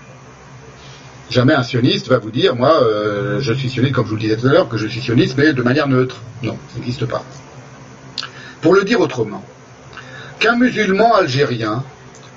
Jamais 1.31 1.55
un 1.55 1.63
sioniste 1.63 2.09
va 2.09 2.19
vous 2.19 2.31
dire, 2.31 2.57
moi, 2.57 2.83
euh, 2.83 3.41
je 3.41 3.53
suis 3.53 3.69
sioniste, 3.69 3.95
comme 3.95 4.05
je 4.05 4.11
vous 4.11 4.17
le 4.17 4.23
disais 4.23 4.37
tout 4.37 4.47
à 4.47 4.53
l'heure, 4.53 4.69
que 4.69 4.79
je 4.79 4.87
suis 4.87 5.01
sioniste, 5.01 5.37
mais 5.37 5.53
de 5.53 5.63
manière 5.63 5.87
neutre. 5.87 6.17
Non, 6.43 6.57
ça 6.73 6.79
n'existe 6.79 7.07
pas. 7.07 7.23
Pour 8.63 8.75
le 8.75 8.85
dire 8.85 9.01
autrement, 9.01 9.45
qu'un 10.39 10.57
musulman 10.57 11.15
algérien 11.15 11.85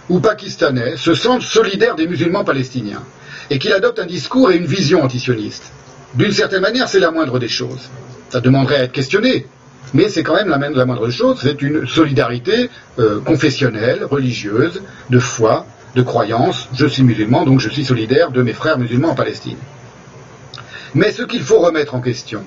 ou 0.10 0.20
pakistanais 0.20 0.98
se 0.98 1.14
sente 1.14 1.42
solidaire 1.42 1.96
des 1.96 2.08
musulmans 2.08 2.44
palestiniens 2.44 3.04
et 3.50 3.60
qu'il 3.60 3.72
adopte 3.72 4.00
un 4.00 4.06
discours 4.06 4.52
et 4.52 4.58
une 4.58 4.66
vision 4.66 5.04
antisioniste, 5.04 5.72
d'une 6.16 6.32
certaine 6.32 6.62
manière, 6.62 6.88
c'est 6.90 7.00
la 7.00 7.12
moindre 7.12 7.40
des 7.40 7.48
choses. 7.48 7.90
Ça 8.30 8.42
demanderait 8.42 8.78
à 8.78 8.84
être 8.84 8.92
questionné, 8.92 9.48
mais 9.94 10.10
c'est 10.10 10.24
quand 10.24 10.36
même 10.36 10.50
la, 10.50 10.58
la 10.58 10.86
moindre 10.86 11.10
chose, 11.10 11.40
c'est 11.42 11.62
une 11.62 11.88
solidarité 11.88 12.70
euh, 13.00 13.20
confessionnelle, 13.20 14.06
religieuse, 14.06 14.82
de 15.10 15.20
foi, 15.20 15.66
de 15.96 16.02
croyance. 16.02 16.70
Je 16.74 16.86
suis 16.86 17.04
musulman, 17.04 17.46
donc 17.46 17.60
je 17.60 17.70
suis 17.70 17.84
solidaire 17.84 18.32
de 18.32 18.42
mes 18.42 18.54
frères 18.54 18.78
musulmans 18.78 19.10
en 19.12 19.16
Palestine. 19.16 19.58
Mais 20.94 21.12
ce 21.12 21.24
qu'il 21.24 21.42
faut 21.42 21.60
remettre 21.60 21.96
en 21.96 22.02
question, 22.02 22.44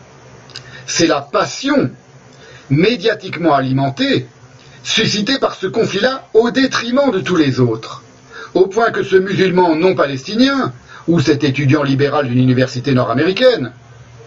c'est 0.87 1.07
la 1.07 1.21
passion 1.21 1.91
médiatiquement 2.71 3.55
alimentée, 3.55 4.27
suscitée 4.83 5.39
par 5.39 5.55
ce 5.55 5.67
conflit-là 5.67 6.29
au 6.35 6.51
détriment 6.51 7.11
de 7.11 7.21
tous 7.21 7.37
les 7.37 7.61
autres, 7.61 8.03
au 8.53 8.67
point 8.67 8.91
que 8.91 9.03
ce 9.03 9.17
musulman 9.17 9.77
non 9.77 9.95
palestinien, 9.95 10.73
ou 11.09 11.21
cet 11.21 11.45
étudiant 11.45 11.83
libéral 11.83 12.29
d'une 12.29 12.39
université 12.39 12.93
nord-américaine, 12.93 13.73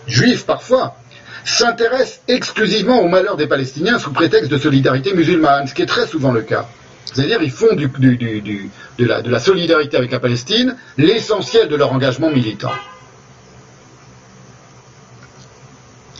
juif 0.07 0.45
parfois, 0.45 0.95
s'intéressent 1.43 2.21
exclusivement 2.27 3.01
au 3.01 3.07
malheur 3.07 3.37
des 3.37 3.47
Palestiniens 3.47 3.99
sous 3.99 4.11
prétexte 4.11 4.51
de 4.51 4.57
solidarité 4.57 5.13
musulmane, 5.13 5.67
ce 5.67 5.73
qui 5.73 5.81
est 5.81 5.87
très 5.87 6.05
souvent 6.05 6.31
le 6.31 6.41
cas. 6.41 6.67
C'est-à-dire 7.05 7.41
ils 7.41 7.51
font 7.51 7.73
de, 7.73 9.29
la, 9.29 9.39
solidarité 9.39 9.97
avec 9.97 10.11
la 10.11 10.19
Palestine 10.19 10.75
l'essentiel 10.97 11.69
de 11.69 11.75
leur 11.75 11.93
engagement 11.93 12.29
militant. 12.29 12.73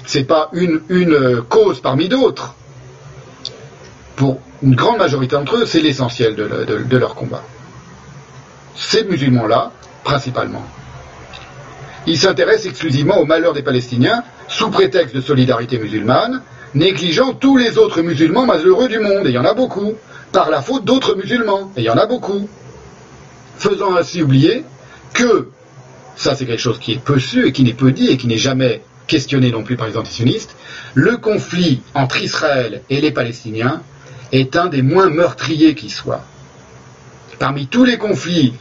Ce 0.06 0.18
n'est 0.18 0.24
pas 0.24 0.50
une, 0.54 0.82
cause 1.50 1.82
parmi 1.82 2.08
d'autres. 2.08 2.56
Pour 4.16 4.40
une 4.64 4.74
grande 4.74 4.98
majorité 4.98 5.36
d'entre 5.36 5.58
eux, 5.58 5.66
c'est 5.66 5.82
l'essentiel 5.82 6.36
de 6.36 6.98
leur 6.98 7.14
combat. 7.14 7.44
Ces 8.76 9.04
musulmans-là, 9.04 9.72
principalement. 10.08 10.64
Ils 12.06 12.18
s'intéressent 12.18 12.68
exclusivement 12.68 13.18
au 13.20 13.26
malheur 13.26 13.52
des 13.52 13.62
Palestiniens 13.62 14.24
sous 14.48 14.70
prétexte 14.70 15.14
de 15.14 15.20
solidarité 15.20 15.78
musulmane, 15.78 16.42
négligeant 16.74 17.34
tous 17.34 17.58
les 17.58 17.78
autres 17.78 18.02
musulmans 18.02 18.46
malheureux 18.46 18.88
du 18.88 19.00
monde, 19.00 19.26
et 19.26 19.32
il 19.32 19.36
y 19.36 19.38
en 19.38 19.44
a 19.44 19.54
beaucoup, 19.54 19.96
par 20.32 20.50
la 20.50 20.62
faute 20.62 20.86
d'autres 20.86 21.16
musulmans, 21.16 21.74
et 21.76 21.82
il 21.82 21.84
y 21.84 21.90
en 21.90 21.98
a 21.98 22.06
beaucoup, 22.06 22.48
faisant 23.58 23.98
ainsi 23.98 24.22
oublier 24.22 24.64
que, 25.14 25.50
ça 26.16 26.36
c'est 26.36 26.46
quelque 26.46 26.62
chose 26.62 26.80
qui 26.80 26.94
est 26.94 27.04
peu 27.04 27.20
su 27.20 27.46
et 27.46 27.52
qui 27.52 27.64
n'est 27.66 27.74
peu 27.74 27.92
dit 27.92 28.08
et 28.08 28.16
qui 28.16 28.28
n'est 28.28 28.38
jamais 28.38 28.82
questionné 29.08 29.52
non 29.52 29.64
plus 29.64 29.76
par 29.76 29.88
les 29.88 29.98
antisionistes, 29.98 30.56
le 30.94 31.18
conflit 31.18 31.82
entre 31.94 32.22
Israël 32.22 32.82
et 32.90 33.02
les 33.02 33.12
Palestiniens 33.12 33.82
est 34.32 34.56
un 34.56 34.68
des 34.68 34.82
moins 34.82 35.10
meurtriers 35.10 35.76
qui 35.76 35.90
soit. 35.90 36.24
Parmi 37.40 37.68
tous 37.68 37.84
les 37.84 37.98
conflits 37.98 38.54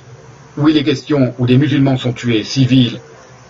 où 0.57 0.69
il 0.69 0.77
est 0.77 0.85
question, 0.85 1.35
où 1.39 1.47
des 1.47 1.59
musulmans 1.59 1.97
sont 1.97 2.13
tués, 2.13 2.45
civils, 2.45 3.01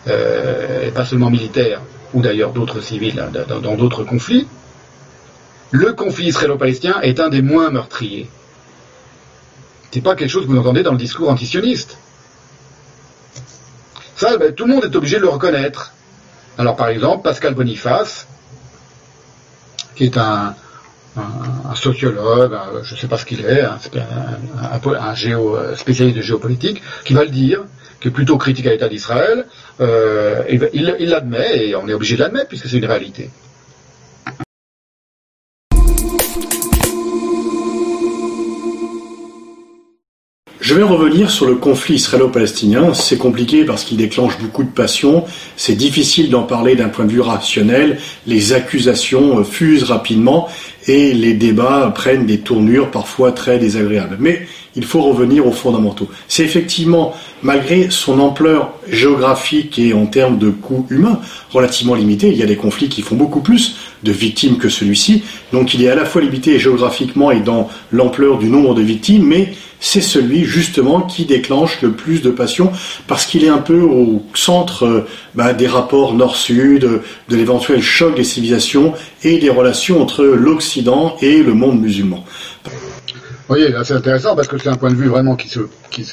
euh, 0.08 0.88
et 0.88 0.90
pas 0.90 1.04
seulement 1.04 1.30
militaires, 1.30 1.80
ou 2.14 2.22
d'ailleurs 2.22 2.52
d'autres 2.52 2.80
civils 2.80 3.18
hein, 3.20 3.30
dans 3.62 3.74
d'autres 3.74 4.04
conflits, 4.04 4.46
le 5.70 5.92
conflit 5.92 6.26
israélo-palestinien 6.26 7.00
est 7.02 7.20
un 7.20 7.28
des 7.28 7.42
moins 7.42 7.70
meurtriers. 7.70 8.28
C'est 9.90 10.00
pas 10.00 10.14
quelque 10.14 10.30
chose 10.30 10.46
que 10.46 10.50
vous 10.50 10.58
entendez 10.58 10.82
dans 10.82 10.92
le 10.92 10.98
discours 10.98 11.30
antisioniste. 11.30 11.98
Ça, 14.16 14.36
ben, 14.38 14.52
tout 14.54 14.66
le 14.66 14.74
monde 14.74 14.84
est 14.84 14.96
obligé 14.96 15.16
de 15.16 15.22
le 15.22 15.28
reconnaître. 15.28 15.92
Alors 16.58 16.76
par 16.76 16.88
exemple, 16.88 17.22
Pascal 17.22 17.54
Boniface, 17.54 18.26
qui 19.94 20.04
est 20.04 20.16
un, 20.16 20.54
sociologue, 21.74 22.56
je 22.82 22.94
ne 22.94 22.98
sais 22.98 23.08
pas 23.08 23.18
ce 23.18 23.24
qu'il 23.24 23.44
est, 23.44 23.62
un, 23.62 23.78
un, 24.84 25.14
géo, 25.14 25.56
spécialiste 25.76 26.16
de 26.16 26.22
géopolitique, 26.22 26.82
qui 27.04 27.14
va 27.14 27.24
le 27.24 27.30
dire, 27.30 27.64
qui 28.00 28.08
est 28.08 28.10
plutôt 28.10 28.38
critique 28.38 28.66
à 28.66 28.70
l'État 28.70 28.88
d'Israël, 28.88 29.46
euh, 29.80 30.42
il 30.48 31.08
l'admet, 31.08 31.68
et 31.68 31.76
on 31.76 31.88
est 31.88 31.94
obligé 31.94 32.16
de 32.16 32.20
l'admettre 32.20 32.48
puisque 32.48 32.68
c'est 32.68 32.78
une 32.78 32.86
réalité. 32.86 33.30
Je 40.66 40.74
vais 40.74 40.82
revenir 40.82 41.30
sur 41.30 41.46
le 41.46 41.54
conflit 41.54 41.94
israélo-palestinien. 41.94 42.92
C'est 42.92 43.18
compliqué 43.18 43.64
parce 43.64 43.84
qu'il 43.84 43.98
déclenche 43.98 44.36
beaucoup 44.40 44.64
de 44.64 44.68
passion. 44.68 45.24
C'est 45.56 45.76
difficile 45.76 46.28
d'en 46.28 46.42
parler 46.42 46.74
d'un 46.74 46.88
point 46.88 47.04
de 47.04 47.12
vue 47.12 47.20
rationnel. 47.20 48.00
Les 48.26 48.52
accusations 48.52 49.44
fusent 49.44 49.84
rapidement 49.84 50.48
et 50.88 51.12
les 51.12 51.34
débats 51.34 51.92
prennent 51.94 52.26
des 52.26 52.38
tournures 52.38 52.90
parfois 52.90 53.32
très 53.32 53.58
désagréables. 53.58 54.16
Mais 54.20 54.46
il 54.76 54.84
faut 54.84 55.02
revenir 55.02 55.46
aux 55.46 55.52
fondamentaux. 55.52 56.08
C'est 56.28 56.44
effectivement, 56.44 57.14
malgré 57.42 57.90
son 57.90 58.20
ampleur 58.20 58.72
géographique 58.88 59.78
et 59.78 59.94
en 59.94 60.06
termes 60.06 60.38
de 60.38 60.50
coûts 60.50 60.86
humains 60.90 61.20
relativement 61.50 61.94
limité, 61.94 62.28
il 62.28 62.36
y 62.36 62.42
a 62.42 62.46
des 62.46 62.56
conflits 62.56 62.88
qui 62.88 63.02
font 63.02 63.16
beaucoup 63.16 63.40
plus 63.40 63.76
de 64.02 64.12
victimes 64.12 64.58
que 64.58 64.68
celui-ci, 64.68 65.22
donc 65.52 65.74
il 65.74 65.82
est 65.82 65.88
à 65.88 65.94
la 65.94 66.04
fois 66.04 66.22
limité 66.22 66.58
géographiquement 66.58 67.30
et 67.30 67.40
dans 67.40 67.68
l'ampleur 67.92 68.38
du 68.38 68.48
nombre 68.48 68.74
de 68.74 68.82
victimes, 68.82 69.24
mais 69.24 69.52
c'est 69.80 70.00
celui 70.00 70.44
justement 70.44 71.02
qui 71.02 71.26
déclenche 71.26 71.82
le 71.82 71.92
plus 71.92 72.22
de 72.22 72.30
passion 72.30 72.72
parce 73.06 73.26
qu'il 73.26 73.44
est 73.44 73.48
un 73.48 73.58
peu 73.58 73.80
au 73.80 74.22
centre 74.34 74.84
euh, 74.84 75.06
bah, 75.34 75.52
des 75.52 75.66
rapports 75.66 76.14
nord-sud, 76.14 76.80
de 77.28 77.36
l'éventuel 77.36 77.82
choc 77.82 78.14
des 78.14 78.24
civilisations 78.24 78.94
et 79.22 79.38
des 79.38 79.50
relations 79.50 80.00
entre 80.02 80.24
l'Occident 80.24 81.16
et 81.20 81.42
le 81.42 81.54
monde 81.54 81.80
musulman. 81.80 82.24
Oui, 83.48 83.60
c'est 83.84 83.94
intéressant 83.94 84.34
parce 84.34 84.48
que 84.48 84.58
c'est 84.58 84.68
un 84.68 84.76
point 84.76 84.90
de 84.90 84.96
vue 84.96 85.08
vraiment 85.08 85.36
qui 85.36 85.48
se, 85.48 85.60
qui, 85.90 86.04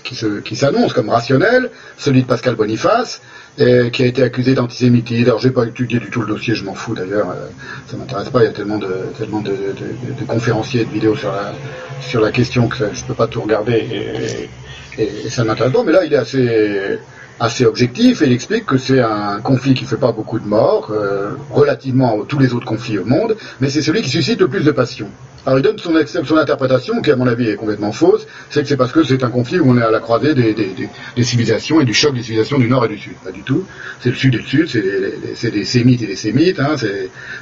qui 0.45 0.55
s'annonce 0.55 0.93
comme 0.93 1.09
rationnel, 1.09 1.71
celui 1.97 2.21
de 2.21 2.27
Pascal 2.27 2.55
Boniface, 2.55 3.21
et 3.57 3.91
qui 3.91 4.03
a 4.03 4.05
été 4.05 4.23
accusé 4.23 4.53
d'antisémitisme. 4.55 5.25
Alors 5.25 5.39
j'ai 5.39 5.51
pas 5.51 5.65
étudié 5.65 5.99
du 5.99 6.09
tout 6.09 6.21
le 6.21 6.27
dossier, 6.27 6.55
je 6.55 6.63
m'en 6.63 6.73
fous 6.73 6.95
d'ailleurs, 6.95 7.29
euh, 7.29 7.47
ça 7.87 7.97
m'intéresse 7.97 8.29
pas. 8.29 8.41
Il 8.41 8.45
y 8.45 8.49
a 8.49 8.53
tellement 8.53 8.77
de 8.77 8.93
tellement 9.17 9.41
de, 9.41 9.51
de, 9.51 10.19
de, 10.19 10.25
conférenciers 10.25 10.81
et 10.81 10.85
de 10.85 10.91
vidéos 10.91 11.15
sur 11.15 11.31
la 11.31 11.53
sur 12.01 12.21
la 12.21 12.31
question 12.31 12.67
que 12.67 12.77
je 12.93 13.03
peux 13.03 13.13
pas 13.13 13.27
tout 13.27 13.41
regarder 13.41 13.73
et, 14.97 15.01
et, 15.01 15.25
et 15.25 15.29
ça 15.29 15.43
m'intéresse 15.43 15.73
pas. 15.73 15.83
Mais 15.83 15.91
là, 15.91 16.03
il 16.05 16.13
est 16.13 16.17
assez 16.17 16.99
assez 17.39 17.65
objectif 17.65 18.21
et 18.21 18.25
il 18.25 18.31
explique 18.31 18.65
que 18.65 18.77
c'est 18.77 19.01
un 19.01 19.39
conflit 19.41 19.73
qui 19.73 19.85
fait 19.85 19.97
pas 19.97 20.11
beaucoup 20.11 20.39
de 20.39 20.47
morts 20.47 20.91
euh, 20.91 21.31
relativement 21.49 22.21
à 22.21 22.25
tous 22.25 22.39
les 22.39 22.53
autres 22.53 22.65
conflits 22.65 22.97
au 22.97 23.05
monde, 23.05 23.35
mais 23.59 23.69
c'est 23.69 23.81
celui 23.81 24.01
qui 24.01 24.09
suscite 24.09 24.39
le 24.39 24.47
plus 24.47 24.63
de 24.63 24.71
passion. 24.71 25.09
Alors 25.45 25.59
il 25.59 25.61
donne 25.61 25.77
son, 25.77 26.37
interprétation, 26.37 27.01
qui 27.01 27.11
à 27.11 27.17
mon 27.17 27.27
avis 27.27 27.49
est 27.49 27.55
complètement 27.55 27.91
fausse, 27.91 28.25
c'est 28.49 28.61
que 28.61 28.67
c'est 28.67 28.77
parce 28.77 28.93
que 28.93 29.03
c'est 29.03 29.23
un 29.23 29.29
conflit 29.29 29.59
où 29.59 29.69
on 29.69 29.77
est 29.77 29.81
à 29.81 29.91
la 29.91 29.99
croisée 29.99 30.33
des, 30.33 31.23
civilisations 31.23 31.81
et 31.81 31.85
du 31.85 31.93
choc 31.93 32.13
des 32.13 32.21
civilisations 32.21 32.57
du 32.57 32.69
Nord 32.69 32.85
et 32.85 32.89
du 32.89 32.97
Sud. 32.97 33.13
Pas 33.23 33.31
du 33.31 33.41
tout. 33.41 33.65
C'est 33.99 34.09
le 34.09 34.15
Sud 34.15 34.35
et 34.35 34.37
le 34.37 34.43
Sud, 34.43 34.69
c'est 35.35 35.51
des 35.51 35.65
Sémites 35.65 36.01
et 36.01 36.07
des 36.07 36.15
Sémites. 36.15 36.59
Hein, 36.59 36.75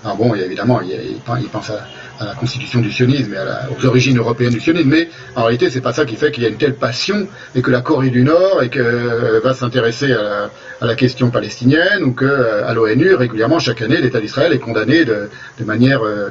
alors 0.03 0.17
bon, 0.17 0.33
évidemment, 0.33 0.81
il, 0.81 1.49
pense 1.49 1.69
à, 1.69 1.87
la 2.25 2.33
constitution 2.35 2.81
du 2.81 2.91
sionisme 2.91 3.33
et 3.33 3.75
aux 3.75 3.85
origines 3.85 4.17
européennes 4.17 4.53
du 4.53 4.59
sionisme, 4.59 4.89
mais 4.89 5.09
en 5.35 5.43
réalité 5.43 5.69
c'est 5.69 5.81
pas 5.81 5.93
ça 5.93 6.05
qui 6.05 6.15
fait 6.15 6.31
qu'il 6.31 6.43
y 6.43 6.45
a 6.45 6.49
une 6.49 6.57
telle 6.57 6.75
passion 6.75 7.27
et 7.55 7.61
que 7.61 7.71
la 7.71 7.81
Corée 7.81 8.09
du 8.09 8.23
Nord 8.23 8.61
euh, 8.61 9.39
va 9.43 9.53
s'intéresser 9.53 10.11
à 10.13 10.49
la, 10.81 10.95
question 10.95 11.31
palestinienne 11.31 12.03
ou 12.03 12.13
que 12.13 12.25
euh, 12.25 12.67
à 12.67 12.73
l'ONU 12.73 13.15
régulièrement 13.15 13.57
chaque 13.59 13.81
année 13.81 13.99
l'État 13.99 14.19
d'Israël 14.19 14.53
est 14.53 14.59
condamné 14.59 15.03
de, 15.03 15.29
de 15.59 15.65
manière 15.65 16.03
euh, 16.03 16.29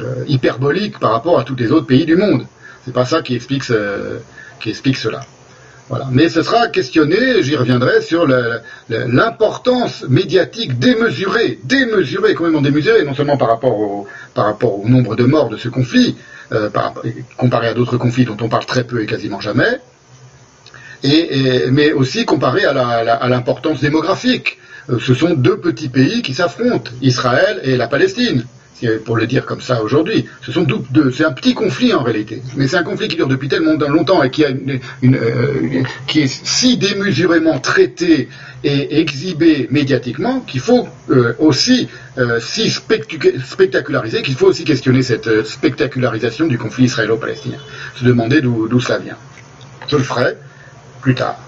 euh, 0.00 0.24
hyperbolique 0.28 0.98
par 0.98 1.12
rapport 1.12 1.38
à 1.38 1.44
tous 1.44 1.56
les 1.56 1.72
autres 1.72 1.86
pays 1.86 2.04
du 2.04 2.16
monde. 2.16 2.46
C'est 2.84 2.94
pas 2.94 3.04
ça 3.04 3.22
qui 3.22 3.34
explique, 3.34 3.64
qui 4.60 4.70
explique 4.70 4.96
cela. 4.96 5.20
Voilà. 5.90 6.06
Mais 6.12 6.28
ce 6.28 6.44
sera 6.44 6.68
questionné, 6.68 7.42
j'y 7.42 7.56
reviendrai, 7.56 8.00
sur 8.00 8.24
l'importance 8.88 10.04
médiatique 10.08 10.78
démesurée, 10.78 11.58
démesurée, 11.64 12.34
complètement 12.34 12.60
démesurée, 12.60 13.04
non 13.04 13.12
seulement 13.12 13.36
par 13.36 13.48
rapport 13.48 13.76
au, 13.76 14.06
par 14.32 14.44
rapport 14.44 14.78
au 14.78 14.88
nombre 14.88 15.16
de 15.16 15.24
morts 15.24 15.48
de 15.48 15.56
ce 15.56 15.68
conflit, 15.68 16.14
euh, 16.52 16.70
par, 16.70 16.94
comparé 17.36 17.66
à 17.66 17.74
d'autres 17.74 17.96
conflits 17.96 18.24
dont 18.24 18.36
on 18.40 18.48
parle 18.48 18.66
très 18.66 18.84
peu 18.84 19.02
et 19.02 19.06
quasiment 19.06 19.40
jamais, 19.40 19.80
et, 21.02 21.64
mais 21.72 21.92
aussi 21.92 22.24
comparé 22.24 22.64
à 22.64 23.28
l'importance 23.28 23.80
démographique. 23.80 24.58
Euh, 24.90 24.98
ce 25.00 25.12
sont 25.12 25.34
deux 25.34 25.58
petits 25.58 25.88
pays 25.88 26.22
qui 26.22 26.34
s'affrontent, 26.34 26.90
Israël 27.02 27.60
et 27.64 27.76
la 27.76 27.88
Palestine 27.88 28.44
pour 29.04 29.16
le 29.16 29.26
dire 29.26 29.46
comme 29.46 29.60
ça 29.60 29.82
aujourd'hui. 29.82 30.26
Ce 30.42 30.52
sont 30.52 30.62
deux, 30.62 31.10
c'est 31.10 31.24
un 31.24 31.32
petit 31.32 31.54
conflit 31.54 31.92
en 31.92 32.02
réalité, 32.02 32.42
mais 32.56 32.66
c'est 32.66 32.76
un 32.76 32.82
conflit 32.82 33.08
qui 33.08 33.16
dure 33.16 33.28
depuis 33.28 33.48
tellement 33.48 33.74
longtemps 33.88 34.22
et 34.22 34.30
qui, 34.30 34.44
a 34.44 34.50
une, 34.50 34.80
euh, 35.04 35.82
qui 36.06 36.20
est 36.20 36.26
si 36.26 36.76
démesurément 36.76 37.58
traité 37.58 38.28
et 38.64 39.00
exhibé 39.00 39.68
médiatiquement 39.70 40.40
qu'il 40.40 40.60
faut 40.60 40.88
euh, 41.10 41.34
aussi 41.38 41.88
euh, 42.18 42.40
si 42.40 42.70
spectaculariser, 42.70 44.22
qu'il 44.22 44.34
faut 44.34 44.46
aussi 44.46 44.64
questionner 44.64 45.02
cette 45.02 45.44
spectacularisation 45.46 46.46
du 46.46 46.58
conflit 46.58 46.84
israélo-palestinien, 46.84 47.58
se 47.96 48.04
demander 48.04 48.40
d'où 48.40 48.80
cela 48.80 48.98
vient. 48.98 49.16
Je 49.88 49.96
le 49.96 50.02
ferai 50.02 50.36
plus 51.00 51.14
tard. 51.14 51.38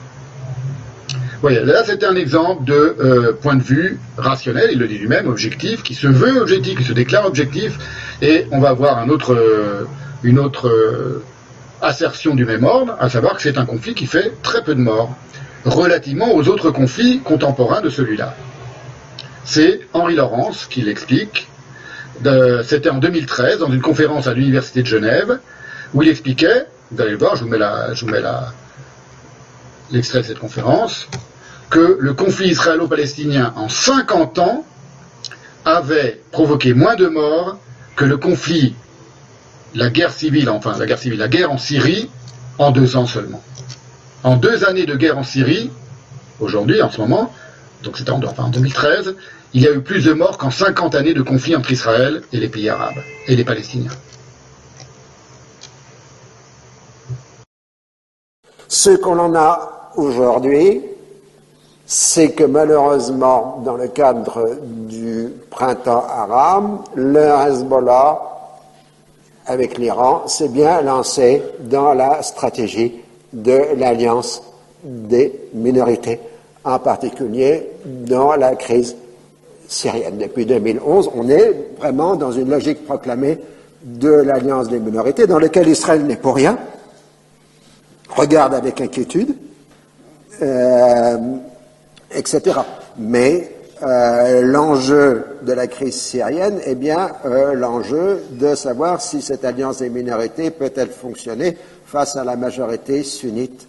Là 1.50 1.82
c'était 1.84 2.06
un 2.06 2.14
exemple 2.14 2.64
de 2.64 2.96
euh, 3.00 3.32
point 3.32 3.56
de 3.56 3.62
vue 3.62 3.98
rationnel, 4.16 4.70
il 4.72 4.78
le 4.78 4.86
dit 4.86 4.98
lui-même, 4.98 5.26
objectif, 5.26 5.82
qui 5.82 5.94
se 5.94 6.06
veut 6.06 6.40
objectif, 6.40 6.78
qui 6.78 6.84
se 6.84 6.92
déclare 6.92 7.26
objectif, 7.26 7.78
et 8.20 8.46
on 8.52 8.60
va 8.60 8.72
voir 8.74 8.98
un 8.98 9.08
autre, 9.08 9.34
euh, 9.34 9.84
une 10.22 10.38
autre 10.38 10.68
euh, 10.68 11.24
assertion 11.80 12.36
du 12.36 12.44
même 12.44 12.62
ordre, 12.62 12.96
à 13.00 13.08
savoir 13.10 13.34
que 13.34 13.42
c'est 13.42 13.58
un 13.58 13.66
conflit 13.66 13.94
qui 13.94 14.06
fait 14.06 14.32
très 14.44 14.62
peu 14.62 14.76
de 14.76 14.80
morts, 14.80 15.16
relativement 15.64 16.32
aux 16.32 16.46
autres 16.46 16.70
conflits 16.70 17.20
contemporains 17.24 17.80
de 17.80 17.88
celui-là. 17.88 18.36
C'est 19.44 19.80
Henri 19.92 20.14
Laurence 20.14 20.66
qui 20.70 20.82
l'explique, 20.82 21.48
c'était 22.62 22.90
en 22.90 22.98
2013, 22.98 23.58
dans 23.58 23.72
une 23.72 23.80
conférence 23.80 24.28
à 24.28 24.34
l'Université 24.34 24.82
de 24.82 24.86
Genève, 24.86 25.40
où 25.92 26.04
il 26.04 26.08
expliquait, 26.08 26.66
vous 26.92 27.00
allez 27.00 27.10
le 27.10 27.16
voir, 27.16 27.34
je 27.34 27.42
vous 27.42 27.50
mets 27.50 27.58
l'extrait 29.90 30.20
de 30.20 30.26
cette 30.26 30.38
conférence, 30.38 31.08
que 31.72 31.96
le 31.98 32.12
conflit 32.12 32.50
israélo-palestinien 32.50 33.54
en 33.56 33.70
50 33.70 34.38
ans 34.40 34.66
avait 35.64 36.20
provoqué 36.30 36.74
moins 36.74 36.96
de 36.96 37.06
morts 37.06 37.56
que 37.96 38.04
le 38.04 38.18
conflit, 38.18 38.74
la 39.74 39.88
guerre 39.88 40.12
civile, 40.12 40.50
enfin 40.50 40.76
la 40.78 40.84
guerre 40.84 40.98
civile, 40.98 41.18
la 41.18 41.28
guerre 41.28 41.50
en 41.50 41.56
Syrie, 41.56 42.10
en 42.58 42.72
deux 42.72 42.94
ans 42.96 43.06
seulement. 43.06 43.42
En 44.22 44.36
deux 44.36 44.66
années 44.66 44.84
de 44.84 44.94
guerre 44.96 45.16
en 45.16 45.22
Syrie, 45.22 45.70
aujourd'hui, 46.40 46.82
en 46.82 46.90
ce 46.90 47.00
moment, 47.00 47.32
donc 47.82 47.96
c'était 47.96 48.10
en, 48.10 48.20
en 48.22 48.48
2013, 48.50 49.16
il 49.54 49.62
y 49.62 49.66
a 49.66 49.72
eu 49.72 49.80
plus 49.80 50.04
de 50.04 50.12
morts 50.12 50.36
qu'en 50.36 50.50
50 50.50 50.94
années 50.94 51.14
de 51.14 51.22
conflit 51.22 51.56
entre 51.56 51.72
Israël 51.72 52.20
et 52.34 52.36
les 52.36 52.50
pays 52.50 52.68
arabes 52.68 53.00
et 53.26 53.34
les 53.34 53.44
Palestiniens. 53.44 53.92
Ce 58.68 58.90
qu'on 58.90 59.18
en 59.18 59.34
a 59.34 59.92
aujourd'hui, 59.96 60.91
c'est 61.94 62.30
que 62.30 62.44
malheureusement, 62.44 63.60
dans 63.66 63.76
le 63.76 63.86
cadre 63.86 64.56
du 64.64 65.28
printemps 65.50 66.06
arabe, 66.08 66.78
le 66.94 67.20
Hezbollah, 67.20 68.18
avec 69.44 69.76
l'Iran, 69.76 70.26
s'est 70.26 70.48
bien 70.48 70.80
lancé 70.80 71.42
dans 71.60 71.92
la 71.92 72.22
stratégie 72.22 72.94
de 73.34 73.76
l'alliance 73.76 74.42
des 74.82 75.38
minorités, 75.52 76.18
en 76.64 76.78
particulier 76.78 77.68
dans 77.84 78.36
la 78.36 78.54
crise 78.54 78.96
syrienne. 79.68 80.16
Depuis 80.16 80.46
2011, 80.46 81.10
on 81.14 81.28
est 81.28 81.54
vraiment 81.78 82.16
dans 82.16 82.32
une 82.32 82.48
logique 82.48 82.86
proclamée 82.86 83.38
de 83.84 84.08
l'alliance 84.08 84.70
des 84.70 84.80
minorités, 84.80 85.26
dans 85.26 85.38
laquelle 85.38 85.68
Israël 85.68 86.06
n'est 86.06 86.16
pour 86.16 86.36
rien, 86.36 86.56
regarde 88.16 88.54
avec 88.54 88.80
inquiétude, 88.80 89.36
euh, 90.40 91.18
etc. 92.14 92.60
Mais 92.98 93.50
euh, 93.82 94.42
l'enjeu 94.42 95.24
de 95.42 95.52
la 95.52 95.66
crise 95.66 96.00
syrienne 96.00 96.60
est 96.64 96.76
bien 96.76 97.10
euh, 97.24 97.54
l'enjeu 97.54 98.22
de 98.30 98.54
savoir 98.54 99.00
si 99.00 99.20
cette 99.20 99.44
alliance 99.44 99.78
des 99.78 99.88
minorités 99.88 100.52
peut-elle 100.52 100.90
fonctionner 100.90 101.58
face 101.84 102.14
à 102.14 102.22
la 102.22 102.36
majorité 102.36 103.02
sunnite 103.02 103.66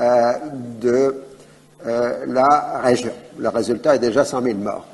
euh, 0.00 0.32
de 0.80 1.22
la 2.26 2.80
région. 2.82 3.12
Le 3.38 3.48
résultat 3.50 3.94
est 3.94 4.00
déjà 4.00 4.24
100 4.24 4.42
000 4.42 4.58
morts, 4.58 4.84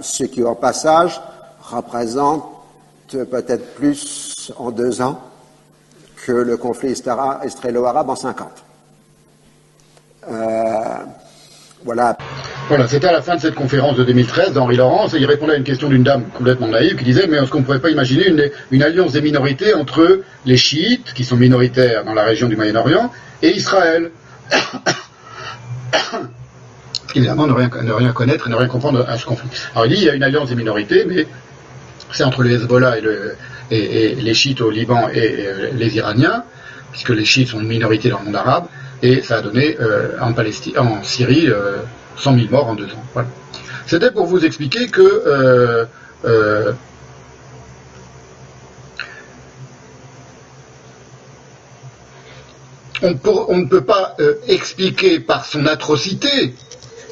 ce 0.00 0.22
qui 0.22 0.44
au 0.44 0.54
passage 0.54 1.20
représente 1.60 2.44
peut-être 3.08 3.74
plus 3.74 4.52
en 4.58 4.70
deux 4.70 5.02
ans 5.02 5.18
que 6.24 6.30
le 6.30 6.56
conflit 6.56 6.92
israélo-arabe 6.92 8.10
en 8.10 8.14
50. 8.14 8.48
Voilà. 11.84 12.16
C'était 12.86 13.08
à 13.08 13.12
la 13.12 13.20
fin 13.22 13.34
de 13.34 13.40
cette 13.40 13.56
conférence 13.56 13.96
de 13.96 14.04
2013 14.04 14.52
d'Henri 14.52 14.76
Laurence, 14.76 15.14
et 15.14 15.18
il 15.18 15.26
répondait 15.26 15.54
à 15.54 15.56
une 15.56 15.64
question 15.64 15.88
d'une 15.88 16.04
dame 16.04 16.26
complètement 16.36 16.68
naïve 16.68 16.94
qui 16.94 17.04
disait, 17.04 17.26
mais 17.26 17.38
est-ce 17.38 17.50
qu'on 17.50 17.58
ne 17.60 17.64
pourrait 17.64 17.80
pas 17.80 17.90
imaginer 17.90 18.28
une, 18.70 18.82
alliance 18.82 19.12
des 19.12 19.22
minorités 19.22 19.74
entre 19.74 20.20
les 20.46 20.56
chiites, 20.56 21.12
qui 21.12 21.24
sont 21.24 21.36
minoritaires 21.36 22.04
dans 22.04 22.14
la 22.14 22.22
région 22.22 22.46
du 22.48 22.54
Moyen-Orient, 22.56 23.10
et 23.42 23.50
Israël 23.50 24.12
Évidemment, 27.16 27.48
ne 27.48 27.52
rien, 27.52 27.68
ne 27.82 27.92
rien 27.92 28.12
connaître 28.12 28.46
et 28.46 28.50
ne 28.50 28.54
rien 28.54 28.68
comprendre 28.68 29.04
à 29.08 29.18
ce 29.18 29.26
conflit. 29.26 29.48
Alors 29.74 29.86
il 29.86 29.96
dit, 29.96 30.02
il 30.02 30.04
y 30.04 30.10
a 30.10 30.14
une 30.14 30.22
alliance 30.22 30.50
des 30.50 30.54
minorités, 30.54 31.04
mais 31.04 31.26
c'est 32.12 32.22
entre 32.22 32.44
le 32.44 32.52
Hezbollah 32.52 32.98
et, 33.70 34.14
les 34.14 34.34
chiites 34.34 34.60
au 34.60 34.70
Liban 34.70 35.08
et, 35.12 35.48
les 35.72 35.96
Iraniens, 35.96 36.44
puisque 36.92 37.10
les 37.10 37.24
chiites 37.24 37.48
sont 37.48 37.58
une 37.58 37.66
minorité 37.66 38.10
dans 38.10 38.20
le 38.20 38.26
monde 38.26 38.36
arabe, 38.36 38.66
et 39.02 39.22
ça 39.22 39.38
a 39.38 39.42
donné 39.42 39.76
euh, 39.80 40.18
en, 40.20 41.02
Syrie 41.02 41.48
euh, 41.48 41.78
100 42.16 42.34
000 42.34 42.46
morts 42.50 42.68
en 42.68 42.74
deux 42.74 42.86
ans. 42.86 43.24
C'était 43.86 44.10
pour 44.10 44.26
vous 44.26 44.44
expliquer 44.44 44.88
que 44.88 45.02
euh, 45.26 46.72
On, 53.02 53.56
ne 53.56 53.64
peut 53.64 53.84
pas 53.84 54.14
expliquer 54.46 55.20
par 55.20 55.46
son 55.46 55.64
atrocité, 55.64 56.54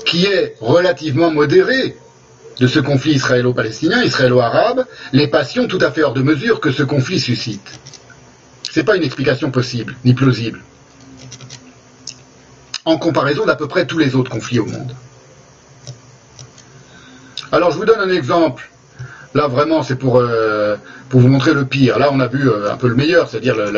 qui 0.04 0.26
est 0.26 0.54
relativement 0.60 1.30
modérée, 1.30 1.96
de 2.60 2.66
ce 2.66 2.78
conflit 2.78 3.12
israélo-palestinien, 3.12 4.02
israélo-arabe, 4.02 4.84
les 5.14 5.28
passions 5.28 5.66
tout 5.66 5.78
à 5.80 5.90
fait 5.90 6.02
hors 6.02 6.12
de 6.12 6.20
mesure 6.20 6.60
que 6.60 6.72
ce 6.72 6.82
conflit 6.82 7.18
suscite. 7.18 7.80
Ce 8.70 8.78
n'est 8.78 8.84
pas 8.84 8.96
une 8.96 9.02
explication 9.02 9.50
possible, 9.50 9.96
ni 10.04 10.12
plausible 10.12 10.60
en 12.88 12.96
comparaison 12.96 13.44
d'à 13.44 13.54
peu 13.54 13.68
près 13.68 13.86
tous 13.86 13.98
les 13.98 14.14
autres 14.14 14.30
conflits 14.30 14.58
au 14.58 14.66
monde. 14.66 14.94
Alors 17.52 17.70
je 17.70 17.76
vous 17.76 17.84
donne 17.84 18.00
un 18.00 18.10
exemple 18.10 18.68
Là, 19.34 19.46
vraiment, 19.46 19.82
c'est 19.82 19.96
pour, 19.96 20.16
euh, 20.16 20.76
pour 21.08 21.20
vous 21.20 21.28
montrer 21.28 21.54
le 21.54 21.64
pire. 21.64 21.98
Là, 21.98 22.10
on 22.12 22.20
a 22.20 22.26
vu 22.26 22.48
euh, 22.48 22.72
un 22.72 22.76
peu 22.76 22.88
le 22.88 22.94
meilleur, 22.94 23.28
c'est-à-dire 23.28 23.56
le, 23.56 23.68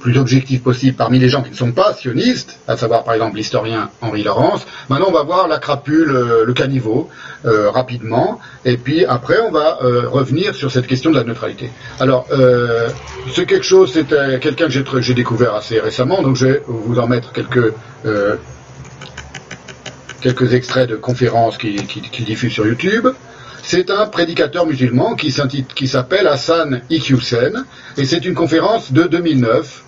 plus 0.00 0.16
objectif 0.16 0.62
possible 0.62 0.96
parmi 0.96 1.18
les 1.18 1.28
gens 1.28 1.42
qui 1.42 1.50
ne 1.50 1.56
sont 1.56 1.72
pas 1.72 1.92
sionistes, 1.94 2.58
à 2.68 2.76
savoir 2.76 3.02
par 3.02 3.14
exemple 3.14 3.36
l'historien 3.36 3.90
Henri 4.00 4.22
Laurence. 4.22 4.64
Maintenant, 4.88 5.06
on 5.08 5.12
va 5.12 5.24
voir 5.24 5.48
la 5.48 5.58
crapule, 5.58 6.10
euh, 6.10 6.44
le 6.44 6.52
caniveau, 6.52 7.08
rapidement, 7.42 8.38
et 8.66 8.76
puis 8.76 9.06
après, 9.06 9.40
on 9.40 9.50
va 9.50 9.78
revenir 9.80 10.54
sur 10.54 10.70
cette 10.70 10.86
question 10.86 11.10
de 11.10 11.16
la 11.16 11.24
neutralité. 11.24 11.70
Alors, 11.98 12.26
c'est 13.32 13.46
quelque 13.46 13.64
chose, 13.64 13.90
c'est 13.94 14.06
quelqu'un 14.40 14.66
que 14.66 15.00
j'ai 15.00 15.14
découvert 15.14 15.54
assez 15.54 15.80
récemment, 15.80 16.20
donc 16.20 16.36
je 16.36 16.46
vais 16.46 16.62
vous 16.66 16.98
en 16.98 17.06
mettre 17.06 17.32
quelques 17.32 17.72
quelques 20.20 20.52
extraits 20.52 20.90
de 20.90 20.96
conférences 20.96 21.56
qu'il 21.56 21.86
qui, 21.86 22.02
qui 22.02 22.24
diffuse 22.24 22.52
sur 22.52 22.66
YouTube. 22.66 23.08
C'est 23.62 23.90
un 23.90 24.06
prédicateur 24.06 24.66
musulman 24.66 25.14
qui 25.14 25.30
s'appelle 25.30 26.26
Hassan 26.26 26.82
Iqiyoussen, 26.90 27.64
et 27.96 28.04
c'est 28.04 28.24
une 28.24 28.34
conférence 28.34 28.92
de 28.92 29.04
2009 29.04 29.84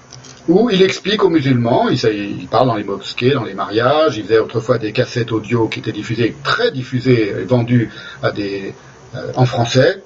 où 0.48 0.70
il 0.70 0.82
explique 0.82 1.22
aux 1.22 1.30
musulmans, 1.30 1.88
il, 1.88 2.48
parle 2.50 2.66
dans 2.66 2.74
les 2.74 2.84
mosquées, 2.84 3.30
dans 3.30 3.44
les 3.44 3.54
mariages, 3.54 4.16
il 4.16 4.24
faisait 4.24 4.38
autrefois 4.38 4.78
des 4.78 4.92
cassettes 4.92 5.30
audio 5.30 5.68
qui 5.68 5.78
étaient 5.78 5.92
diffusées, 5.92 6.34
très 6.42 6.72
diffusées 6.72 7.28
et 7.28 7.44
vendues 7.44 7.90
à 8.22 8.32
des, 8.32 8.74
euh, 9.14 9.30
en 9.36 9.46
français, 9.46 10.02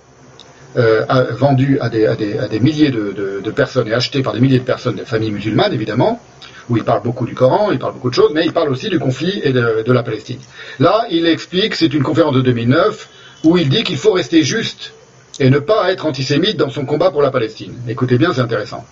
euh, 0.77 1.05
vendues 1.31 1.79
à 1.81 1.89
des, 1.89 2.61
milliers 2.61 2.91
de, 2.91 3.51
personnes 3.51 3.89
et 3.89 3.95
achetées 3.95 4.23
par 4.23 4.35
des 4.35 4.41
milliers 4.41 4.59
de 4.59 4.65
personnes, 4.65 4.97
des 4.97 5.07
familles 5.07 5.33
musulmanes 5.33 5.73
évidemment, 5.73 6.21
où 6.69 6.77
il 6.77 6.85
parle 6.85 7.03
beaucoup 7.03 7.25
du 7.25 7.35
Coran, 7.35 7.71
il 7.71 7.79
parle 7.79 7.95
beaucoup 7.95 8.11
de 8.11 8.15
choses, 8.15 8.33
mais 8.35 8.45
il 8.45 8.53
parle 8.53 8.69
aussi 8.69 8.91
du 8.91 8.99
conflit 8.99 9.41
et 9.43 9.53
de, 9.53 9.85
de 9.87 9.93
la 9.93 10.03
Palestine. 10.03 10.39
Là, 10.81 11.07
il 11.11 11.27
explique, 11.27 11.75
c'est 11.75 11.95
une 11.95 12.03
conférence 12.03 12.35
de 12.35 12.43
2009, 12.43 13.09
où 13.47 13.57
il 13.57 13.69
dit 13.69 13.85
qu'il 13.85 13.97
faut 13.97 14.13
rester 14.13 14.43
juste 14.43 14.93
et 15.39 15.51
ne 15.51 15.59
pas 15.59 15.93
être 15.93 16.05
antisémite 16.05 16.57
dans 16.57 16.71
son 16.71 16.85
combat 16.85 17.11
pour 17.11 17.23
la 17.23 17.31
Palestine. 17.31 17.75
Écoutez 17.89 18.19
bien, 18.19 18.33
c'est 18.33 18.41
intéressant. 18.41 18.85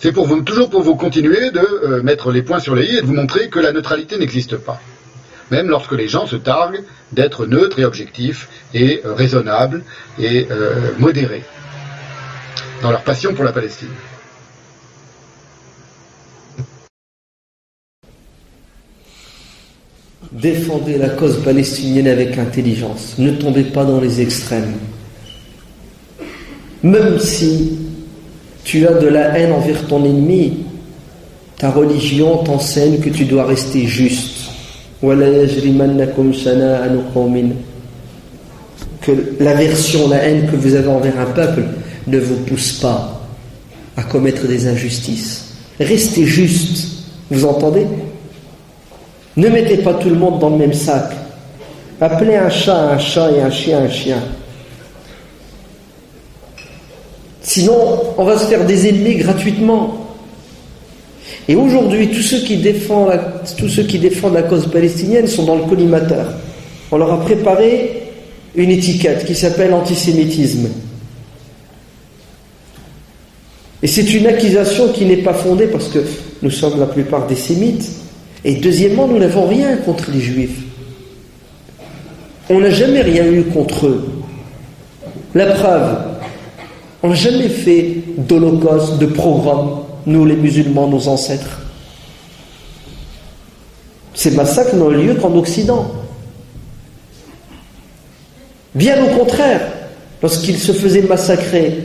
C'est 0.00 0.12
toujours 0.44 0.68
pour 0.68 0.82
vous 0.82 0.96
continuer 0.96 1.52
de 1.52 1.60
euh, 1.60 2.02
mettre 2.02 2.32
les 2.32 2.42
points 2.42 2.58
sur 2.58 2.74
les 2.74 2.86
i 2.86 2.96
et 2.96 3.00
de 3.02 3.06
vous 3.06 3.14
montrer 3.14 3.48
que 3.48 3.60
la 3.60 3.72
neutralité 3.72 4.18
n'existe 4.18 4.56
pas. 4.56 4.80
Même 5.50 5.68
lorsque 5.68 5.92
les 5.92 6.08
gens 6.08 6.26
se 6.26 6.36
targuent 6.36 6.82
d'être 7.12 7.46
neutres 7.46 7.78
et 7.78 7.84
objectifs 7.84 8.48
et 8.74 9.02
euh, 9.04 9.14
raisonnables 9.14 9.84
et 10.18 10.48
euh, 10.50 10.90
modérés 10.98 11.44
dans 12.82 12.90
leur 12.90 13.02
passion 13.02 13.32
pour 13.32 13.44
la 13.44 13.52
Palestine. 13.52 13.90
Défendez 20.32 20.96
la 20.96 21.10
cause 21.10 21.42
palestinienne 21.44 22.08
avec 22.08 22.38
intelligence. 22.38 23.16
Ne 23.18 23.32
tombez 23.32 23.64
pas 23.64 23.84
dans 23.84 24.00
les 24.00 24.20
extrêmes. 24.22 24.72
Même 26.82 27.18
si 27.18 27.78
tu 28.64 28.86
as 28.86 28.94
de 28.94 29.08
la 29.08 29.38
haine 29.38 29.52
envers 29.52 29.86
ton 29.86 30.04
ennemi, 30.04 30.64
ta 31.58 31.70
religion 31.70 32.38
t'enseigne 32.38 32.98
que 32.98 33.10
tu 33.10 33.24
dois 33.24 33.44
rester 33.44 33.86
juste. 33.86 34.50
Que 39.00 39.12
l'aversion, 39.40 40.08
la 40.08 40.16
haine 40.16 40.48
que 40.50 40.56
vous 40.56 40.74
avez 40.74 40.88
envers 40.88 41.20
un 41.20 41.26
peuple 41.26 41.64
ne 42.06 42.18
vous 42.18 42.36
pousse 42.36 42.72
pas 42.72 43.20
à 43.96 44.02
commettre 44.02 44.46
des 44.46 44.66
injustices. 44.66 45.44
Restez 45.78 46.24
juste. 46.24 46.88
Vous 47.30 47.44
entendez? 47.44 47.86
Ne 49.36 49.48
mettez 49.48 49.78
pas 49.78 49.94
tout 49.94 50.08
le 50.08 50.16
monde 50.16 50.38
dans 50.38 50.50
le 50.50 50.56
même 50.56 50.74
sac. 50.74 51.10
Appelez 52.00 52.36
un 52.36 52.50
chat 52.50 52.76
un 52.76 52.98
chat 52.98 53.30
et 53.30 53.40
un 53.40 53.50
chien 53.50 53.78
un 53.80 53.88
chien. 53.88 54.18
Sinon, 57.42 57.74
on 58.16 58.24
va 58.24 58.38
se 58.38 58.46
faire 58.46 58.64
des 58.64 58.88
ennemis 58.88 59.16
gratuitement. 59.16 60.02
Et 61.48 61.56
aujourd'hui, 61.56 62.08
tous 62.08 62.22
ceux 62.22 62.38
qui 62.38 62.56
défendent 62.58 63.08
la, 64.34 64.42
cause 64.42 64.66
palestinienne 64.70 65.26
sont 65.26 65.44
dans 65.44 65.56
le 65.56 65.64
collimateur. 65.64 66.32
On 66.90 66.98
leur 66.98 67.12
a 67.12 67.20
préparé 67.20 68.04
une 68.54 68.70
étiquette 68.70 69.24
qui 69.24 69.34
s'appelle 69.34 69.74
antisémitisme. 69.74 70.68
Et 73.82 73.88
c'est 73.88 74.14
une 74.14 74.28
accusation 74.28 74.92
qui 74.92 75.04
n'est 75.04 75.16
pas 75.16 75.34
fondée 75.34 75.66
parce 75.66 75.88
que 75.88 75.98
nous 76.42 76.50
sommes 76.50 76.78
la 76.78 76.86
plupart 76.86 77.26
des 77.26 77.34
sémites, 77.34 77.88
et 78.44 78.54
deuxièmement, 78.54 79.06
nous 79.06 79.18
n'avons 79.18 79.46
rien 79.46 79.76
contre 79.76 80.10
les 80.10 80.20
juifs. 80.20 80.62
On 82.50 82.60
n'a 82.60 82.70
jamais 82.70 83.02
rien 83.02 83.24
eu 83.24 83.44
contre 83.44 83.86
eux. 83.86 84.08
La 85.34 85.46
preuve, 85.46 85.98
on 87.02 87.08
n'a 87.10 87.14
jamais 87.14 87.48
fait 87.48 88.02
d'holocauste, 88.18 88.98
de 88.98 89.06
programme, 89.06 89.82
nous 90.06 90.24
les 90.24 90.36
musulmans, 90.36 90.88
nos 90.88 91.08
ancêtres. 91.08 91.60
Ces 94.14 94.32
massacres 94.32 94.74
n'ont 94.74 94.90
lieu 94.90 95.14
qu'en 95.14 95.34
Occident. 95.36 95.90
Bien 98.74 99.02
au 99.04 99.18
contraire, 99.18 99.60
lorsqu'ils 100.22 100.58
se 100.58 100.72
faisaient 100.72 101.02
massacrer 101.02 101.78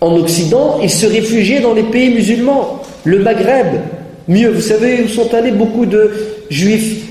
en 0.00 0.14
Occident, 0.16 0.80
ils 0.82 0.90
se 0.90 1.06
réfugiaient 1.06 1.60
dans 1.60 1.74
les 1.74 1.82
pays 1.84 2.14
musulmans, 2.14 2.82
le 3.04 3.20
Maghreb, 3.20 3.80
Mieux, 4.28 4.50
vous 4.50 4.60
savez 4.60 5.02
où 5.02 5.08
sont 5.08 5.32
allés 5.32 5.52
beaucoup 5.52 5.86
de 5.86 6.10
juifs 6.50 7.06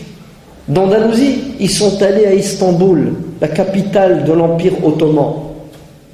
d'Andalousie? 0.68 1.56
Ils 1.60 1.70
sont 1.70 2.02
allés 2.04 2.28
à 2.28 2.34
Istanbul, 2.36 3.14
la 3.42 3.48
capitale 3.48 4.24
de 4.24 4.34
l'Empire 4.34 4.86
ottoman. 4.86 5.34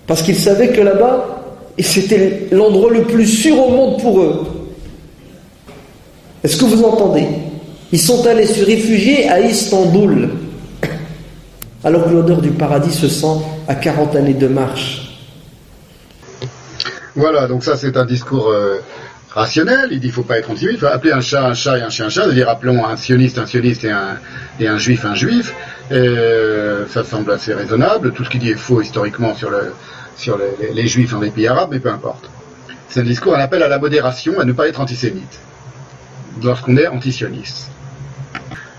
Parce 0.08 0.22
qu'ils 0.22 0.38
savaient 0.40 0.70
que 0.70 0.80
là-bas, 0.80 1.44
c'était 1.80 2.48
l'endroit 2.52 2.92
le 2.92 3.04
plus 3.04 3.28
sûr 3.28 3.60
au 3.60 3.72
monde 3.72 4.02
pour 4.02 4.22
eux. 4.22 4.46
Est-ce 6.44 6.56
que 6.58 6.66
vous 6.66 6.84
entendez? 6.84 7.28
Ils 7.92 8.00
sont 8.00 8.26
allés 8.26 8.48
se 8.48 8.64
réfugier 8.64 9.30
à 9.30 9.40
Istanbul, 9.42 10.30
alors 11.84 12.06
que 12.06 12.10
l'odeur 12.10 12.42
du 12.42 12.52
paradis 12.52 12.92
se 12.92 13.08
sent 13.08 13.38
à 13.68 13.76
40 13.76 14.16
années 14.16 14.34
de 14.34 14.48
marche. 14.48 15.20
Voilà, 17.16 17.48
donc 17.48 17.64
ça 17.64 17.78
c'est 17.78 17.96
un 17.96 18.06
discours 18.06 18.50
euh, 18.50 18.80
rationnel. 19.34 19.90
Il 19.92 20.00
dit 20.00 20.08
ne 20.08 20.12
faut 20.12 20.24
pas 20.24 20.38
être 20.38 20.50
antisémite, 20.50 20.78
il 20.78 20.80
faut 20.80 20.88
appeler 20.88 21.14
un 21.14 21.22
chat 21.22 21.46
un 21.46 21.54
chat 21.54 21.78
et 21.78 21.82
un 21.82 21.90
chien 21.90 22.06
un 22.06 22.10
chat, 22.10 22.24
c'est-à-dire 22.24 22.50
appelons 22.50 22.86
un 22.86 22.96
sioniste 22.98 23.38
un 23.38 23.46
sioniste 23.46 23.84
et 23.84 23.92
un, 23.92 24.18
et 24.60 24.68
un 24.68 24.78
juif 24.78 25.06
un 25.06 25.16
juif. 25.16 25.54
Euh, 25.92 26.86
ça 26.88 27.04
semble 27.04 27.32
assez 27.32 27.54
raisonnable. 27.54 28.14
Tout 28.14 28.24
ce 28.24 28.30
qu'il 28.30 28.40
dit 28.40 28.52
est 28.52 28.56
faux 28.56 28.82
historiquement 28.82 29.36
sur, 29.36 29.50
le, 29.50 29.74
sur 30.16 30.38
les, 30.38 30.74
les, 30.74 30.88
juifs 30.88 31.12
dans 31.12 31.20
les 31.20 31.30
pays 31.30 31.48
arabes, 31.48 31.70
mais 31.72 31.80
peu 31.80 31.90
importe. 31.90 32.30
C'est 32.88 33.02
un 33.02 33.04
discours, 33.04 33.36
un 33.36 33.40
appel 33.40 33.62
à 33.64 33.68
la 33.68 33.80
modération, 33.80 34.40
à 34.40 34.46
ne 34.46 34.54
pas 34.54 34.68
être 34.68 34.80
antisémite, 34.80 35.40
lorsqu'on 36.42 36.78
est 36.78 36.88
antisioniste. 36.88 37.70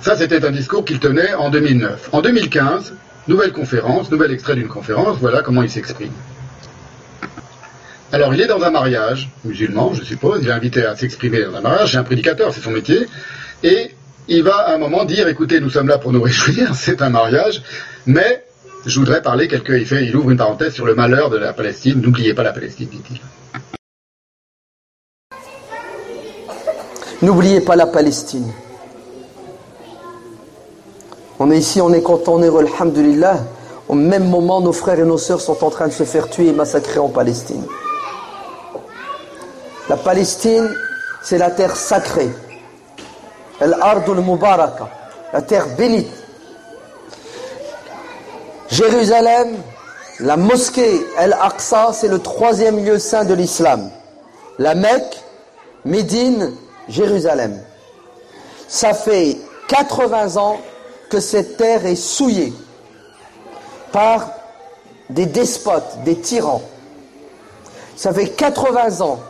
Ça, 0.00 0.16
c'était 0.16 0.44
un 0.44 0.50
discours 0.50 0.84
qu'il 0.84 0.98
tenait 0.98 1.34
en 1.34 1.50
2009. 1.50 2.10
En 2.12 2.22
2015, 2.22 2.94
nouvelle 3.28 3.52
conférence, 3.52 4.10
nouvel 4.10 4.32
extrait 4.32 4.54
d'une 4.54 4.68
conférence, 4.68 5.18
voilà 5.18 5.42
comment 5.42 5.62
il 5.62 5.70
s'exprime. 5.70 6.12
Alors, 8.14 8.32
il 8.32 8.40
est 8.40 8.46
dans 8.46 8.62
un 8.62 8.70
mariage 8.70 9.28
musulman, 9.44 9.92
je 9.92 10.04
suppose, 10.04 10.38
il 10.40 10.48
est 10.48 10.52
invité 10.52 10.86
à 10.86 10.94
s'exprimer 10.94 11.42
dans 11.42 11.56
un 11.56 11.60
mariage, 11.60 11.90
c'est 11.90 11.98
un 11.98 12.04
prédicateur, 12.04 12.54
c'est 12.54 12.60
son 12.60 12.70
métier, 12.70 13.08
et 13.64 13.90
il 14.28 14.44
va 14.44 14.54
à 14.54 14.74
un 14.76 14.78
moment 14.78 15.04
dire, 15.04 15.26
écoutez, 15.26 15.58
nous 15.58 15.68
sommes 15.68 15.88
là 15.88 15.98
pour 15.98 16.12
nous 16.12 16.22
réjouir, 16.28 16.76
c'est 16.76 17.02
un 17.02 17.08
mariage, 17.08 17.60
mais 18.06 18.44
je 18.86 19.00
voudrais 19.00 19.20
parler 19.20 19.48
quelques, 19.48 19.90
il, 19.90 19.98
il 20.00 20.14
ouvre 20.14 20.30
une 20.30 20.36
parenthèse 20.36 20.74
sur 20.74 20.86
le 20.86 20.94
malheur 20.94 21.28
de 21.28 21.38
la 21.38 21.52
Palestine, 21.52 22.00
n'oubliez 22.00 22.34
pas 22.34 22.44
la 22.44 22.52
Palestine, 22.52 22.86
dit-il. 22.88 23.20
N'oubliez 27.20 27.62
pas 27.62 27.74
la 27.74 27.88
Palestine. 27.88 28.52
On 31.40 31.50
est 31.50 31.58
ici, 31.58 31.80
on 31.80 31.92
est 31.92 32.02
content, 32.02 32.34
on 32.34 32.42
est 32.44 32.48
alhamdulillah. 32.48 33.40
Au 33.88 33.94
même 33.94 34.28
moment, 34.28 34.60
nos 34.60 34.72
frères 34.72 35.00
et 35.00 35.04
nos 35.04 35.18
sœurs 35.18 35.40
sont 35.40 35.64
en 35.64 35.70
train 35.70 35.88
de 35.88 35.92
se 35.92 36.04
faire 36.04 36.30
tuer 36.30 36.50
et 36.50 36.52
massacrer 36.52 37.00
en 37.00 37.08
Palestine. 37.08 37.64
La 39.88 39.96
Palestine, 39.96 40.74
c'est 41.22 41.38
la 41.38 41.50
terre 41.50 41.76
sacrée. 41.76 42.30
Al-Ardul 43.60 44.20
Mubaraka, 44.20 44.88
la 45.32 45.42
terre 45.42 45.66
bénite. 45.76 46.10
Jérusalem, 48.70 49.56
la 50.20 50.36
mosquée 50.36 51.00
El-Aqsa, 51.18 51.92
c'est 51.92 52.08
le 52.08 52.18
troisième 52.18 52.84
lieu 52.84 52.98
saint 52.98 53.24
de 53.24 53.34
l'islam. 53.34 53.90
la 54.58 54.74
Mecque, 54.74 55.22
Médine, 55.84 56.52
Jérusalem. 56.88 57.60
Ça 58.68 58.94
fait 58.94 59.36
80 59.68 60.36
ans 60.36 60.58
que 61.10 61.20
cette 61.20 61.56
terre 61.56 61.84
est 61.84 61.96
souillée 61.96 62.52
par 63.92 64.30
des 65.10 65.26
despotes, 65.26 66.02
des 66.04 66.16
tyrans. 66.16 66.62
Ça 67.96 68.12
fait 68.12 68.28
80 68.28 69.00
ans 69.02 69.20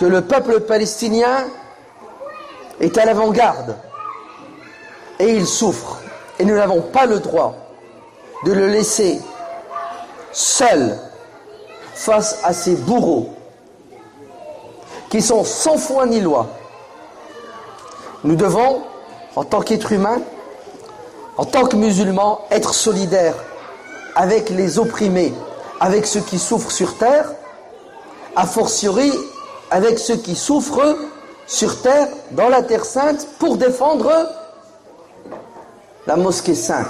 que 0.00 0.06
le 0.06 0.22
peuple 0.22 0.60
palestinien 0.60 1.46
est 2.80 2.96
à 2.96 3.04
l'avant-garde 3.04 3.76
et 5.18 5.34
il 5.34 5.46
souffre. 5.46 5.98
Et 6.38 6.46
nous 6.46 6.54
n'avons 6.54 6.80
pas 6.80 7.04
le 7.04 7.20
droit 7.20 7.54
de 8.46 8.52
le 8.52 8.68
laisser 8.68 9.20
seul 10.32 10.98
face 11.94 12.40
à 12.44 12.54
ces 12.54 12.76
bourreaux 12.76 13.34
qui 15.10 15.20
sont 15.20 15.44
sans 15.44 15.76
foi 15.76 16.06
ni 16.06 16.20
loi. 16.20 16.46
Nous 18.24 18.36
devons, 18.36 18.82
en 19.36 19.44
tant 19.44 19.60
qu'êtres 19.60 19.92
humains, 19.92 20.22
en 21.36 21.44
tant 21.44 21.66
que 21.66 21.76
musulmans, 21.76 22.40
être 22.50 22.72
solidaires 22.72 23.36
avec 24.14 24.48
les 24.48 24.78
opprimés, 24.78 25.34
avec 25.78 26.06
ceux 26.06 26.20
qui 26.20 26.38
souffrent 26.38 26.70
sur 26.70 26.96
terre, 26.96 27.30
a 28.34 28.46
fortiori 28.46 29.12
avec 29.70 29.98
ceux 29.98 30.16
qui 30.16 30.34
souffrent 30.34 30.96
sur 31.46 31.82
terre, 31.82 32.08
dans 32.32 32.48
la 32.48 32.62
terre 32.62 32.84
sainte, 32.84 33.26
pour 33.38 33.56
défendre 33.56 34.10
la 36.06 36.16
mosquée 36.16 36.54
sainte. 36.54 36.86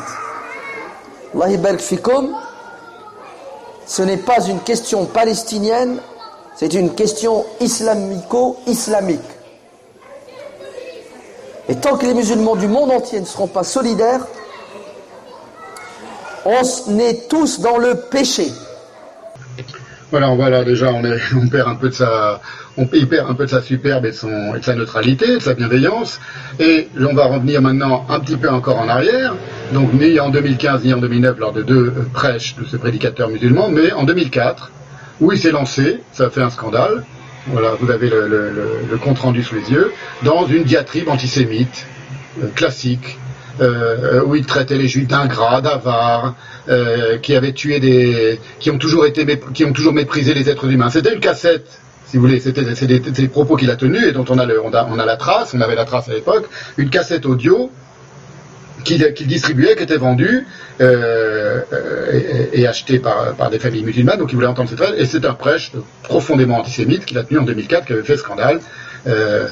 Ce 3.86 4.02
n'est 4.02 4.16
pas 4.16 4.46
une 4.46 4.60
question 4.60 5.06
palestinienne, 5.06 6.00
c'est 6.56 6.74
une 6.74 6.94
question 6.94 7.44
islamico-islamique. 7.60 9.20
Et 11.68 11.76
tant 11.76 11.96
que 11.96 12.06
les 12.06 12.14
musulmans 12.14 12.56
du 12.56 12.66
monde 12.66 12.90
entier 12.90 13.20
ne 13.20 13.24
seront 13.24 13.46
pas 13.46 13.64
solidaires, 13.64 14.26
on 16.44 16.98
est 16.98 17.28
tous 17.28 17.60
dans 17.60 17.78
le 17.78 17.94
péché. 17.94 18.52
Voilà, 20.10 20.34
voilà, 20.34 20.64
déjà, 20.64 20.92
on, 20.92 21.04
est, 21.04 21.18
on 21.36 21.46
perd 21.48 21.68
un 21.68 21.76
peu 21.76 21.88
de 21.88 21.94
sa, 21.94 22.40
on 22.76 22.86
perd 22.86 23.30
un 23.30 23.34
peu 23.34 23.44
de 23.44 23.50
sa 23.50 23.62
superbe 23.62 24.06
et 24.06 24.10
de, 24.10 24.16
son, 24.16 24.54
et 24.54 24.58
de 24.58 24.64
sa 24.64 24.74
neutralité, 24.74 25.36
de 25.36 25.38
sa 25.40 25.54
bienveillance. 25.54 26.20
Et 26.58 26.88
on 26.98 27.14
va 27.14 27.26
revenir 27.26 27.62
maintenant 27.62 28.06
un 28.08 28.18
petit 28.20 28.36
peu 28.36 28.50
encore 28.50 28.78
en 28.80 28.88
arrière. 28.88 29.34
Donc, 29.72 29.92
ni 29.92 30.18
en 30.18 30.30
2015 30.30 30.84
ni 30.84 30.92
en 30.92 30.98
2009 30.98 31.38
lors 31.38 31.52
de 31.52 31.62
deux 31.62 31.86
euh, 31.86 32.08
prêches 32.12 32.56
de 32.56 32.64
ce 32.64 32.76
prédicateur 32.76 33.28
musulman, 33.28 33.68
mais 33.70 33.92
en 33.92 34.02
2004, 34.02 34.72
où 35.20 35.32
il 35.32 35.38
s'est 35.38 35.52
lancé, 35.52 36.00
ça 36.12 36.24
a 36.24 36.30
fait 36.30 36.42
un 36.42 36.50
scandale. 36.50 37.04
Voilà, 37.46 37.70
vous 37.80 37.90
avez 37.90 38.08
le, 38.08 38.26
le, 38.28 38.52
le 38.90 38.98
compte 38.98 39.18
rendu 39.20 39.42
sous 39.42 39.54
les 39.54 39.70
yeux, 39.70 39.92
dans 40.22 40.46
une 40.46 40.64
diatribe 40.64 41.08
antisémite 41.08 41.86
euh, 42.42 42.48
classique, 42.54 43.18
euh, 43.60 44.22
où 44.24 44.34
il 44.34 44.46
traitait 44.46 44.76
les 44.76 44.88
juifs 44.88 45.06
d'ingrats, 45.06 45.60
d'avares, 45.60 46.34
euh, 46.70 47.18
qui 47.18 47.34
avaient 47.34 47.52
tué 47.52 47.80
des, 47.80 48.40
qui 48.58 48.70
ont 48.70 48.78
toujours 48.78 49.06
été, 49.06 49.26
qui 49.54 49.64
ont 49.64 49.72
toujours 49.72 49.92
méprisé 49.92 50.34
les 50.34 50.48
êtres 50.48 50.70
humains. 50.70 50.90
C'était 50.90 51.12
une 51.12 51.20
cassette, 51.20 51.80
si 52.06 52.16
vous 52.16 52.22
voulez, 52.22 52.40
c'était 52.40 52.62
c'est 52.74 52.86
des, 52.86 53.28
propos 53.28 53.56
qu'il 53.56 53.70
a 53.70 53.76
tenus 53.76 54.04
et 54.04 54.12
dont 54.12 54.24
on 54.28 54.38
a, 54.38 54.46
le, 54.46 54.62
on, 54.64 54.72
a, 54.72 54.88
on 54.90 54.98
a 54.98 55.04
la 55.04 55.16
trace, 55.16 55.54
on 55.54 55.60
avait 55.60 55.74
la 55.74 55.84
trace 55.84 56.08
à 56.08 56.12
l'époque, 56.12 56.48
une 56.76 56.90
cassette 56.90 57.26
audio 57.26 57.70
qu'il 58.84 59.26
distribuait, 59.26 59.76
qui 59.76 59.82
était 59.82 59.98
vendue 59.98 60.46
euh, 60.80 61.60
et, 62.12 62.60
et, 62.60 62.66
achetée 62.66 62.98
par, 62.98 63.50
des 63.50 63.58
familles 63.58 63.84
musulmanes, 63.84 64.18
donc 64.18 64.32
il 64.32 64.36
voulait 64.36 64.46
entendre 64.46 64.70
cette 64.70 64.78
phrase, 64.78 64.94
et 64.96 65.04
c'est 65.04 65.24
un 65.26 65.34
prêche 65.34 65.72
profondément 66.02 66.58
antisémite 66.58 67.04
qu'il 67.04 67.18
a 67.18 67.24
tenu 67.24 67.40
en 67.40 67.42
2004, 67.42 67.86
qui 67.86 67.92
avait 67.92 68.02
fait 68.02 68.16
scandale. 68.16 68.60
Euh, 69.06 69.48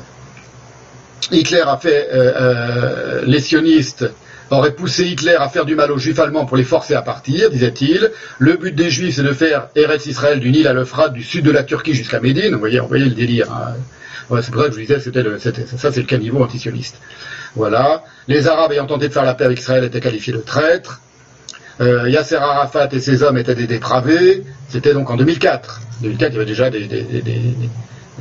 Hitler 1.30 1.62
a 1.66 1.76
fait 1.76 2.08
euh, 2.12 2.32
euh, 2.40 3.22
les 3.26 3.40
sionistes 3.40 4.06
aurait 4.50 4.72
poussé 4.72 5.04
Hitler 5.04 5.36
à 5.38 5.48
faire 5.48 5.64
du 5.64 5.74
mal 5.74 5.90
aux 5.92 5.98
juifs 5.98 6.18
allemands 6.18 6.46
pour 6.46 6.56
les 6.56 6.64
forcer 6.64 6.94
à 6.94 7.02
partir, 7.02 7.50
disait-il. 7.50 8.10
Le 8.38 8.56
but 8.56 8.74
des 8.74 8.90
juifs, 8.90 9.16
c'est 9.16 9.22
de 9.22 9.32
faire 9.32 9.68
Eretz 9.74 10.06
Israël 10.06 10.40
du 10.40 10.50
Nil 10.50 10.66
à 10.66 10.72
l'Euphrate, 10.72 11.12
du 11.12 11.22
sud 11.22 11.44
de 11.44 11.50
la 11.50 11.64
Turquie 11.64 11.94
jusqu'à 11.94 12.20
Médine. 12.20 12.54
Vous 12.54 12.60
voyez, 12.60 12.80
vous 12.80 12.88
voyez 12.88 13.04
le 13.04 13.10
délire. 13.10 13.52
Hein. 13.52 13.74
c'est 14.42 14.50
pour 14.50 14.62
ça 14.62 14.68
que 14.68 14.74
je 14.74 14.80
vous 14.80 14.86
disais, 14.86 15.00
c'était 15.00 15.22
ça, 15.76 15.92
c'est 15.92 16.00
le 16.00 16.06
caniveau 16.06 16.42
antisioniste. 16.42 16.96
Voilà. 17.54 18.02
Les 18.26 18.46
Arabes 18.46 18.72
ayant 18.72 18.86
tenté 18.86 19.08
de 19.08 19.12
faire 19.12 19.24
la 19.24 19.34
paix 19.34 19.44
avec 19.44 19.58
Israël 19.58 19.84
étaient 19.84 20.00
qualifiés 20.00 20.32
de 20.32 20.38
traîtres. 20.38 21.00
Euh, 21.80 22.08
Yasser 22.08 22.36
Arafat 22.36 22.88
et 22.92 23.00
ses 23.00 23.22
hommes 23.22 23.38
étaient 23.38 23.54
des 23.54 23.66
dépravés. 23.66 24.44
C'était 24.68 24.92
donc 24.92 25.10
en 25.10 25.16
2004. 25.16 25.80
En 26.00 26.02
2004, 26.02 26.30
il 26.30 26.34
y 26.34 26.36
avait 26.36 26.46
déjà 26.46 26.70
des, 26.70 26.88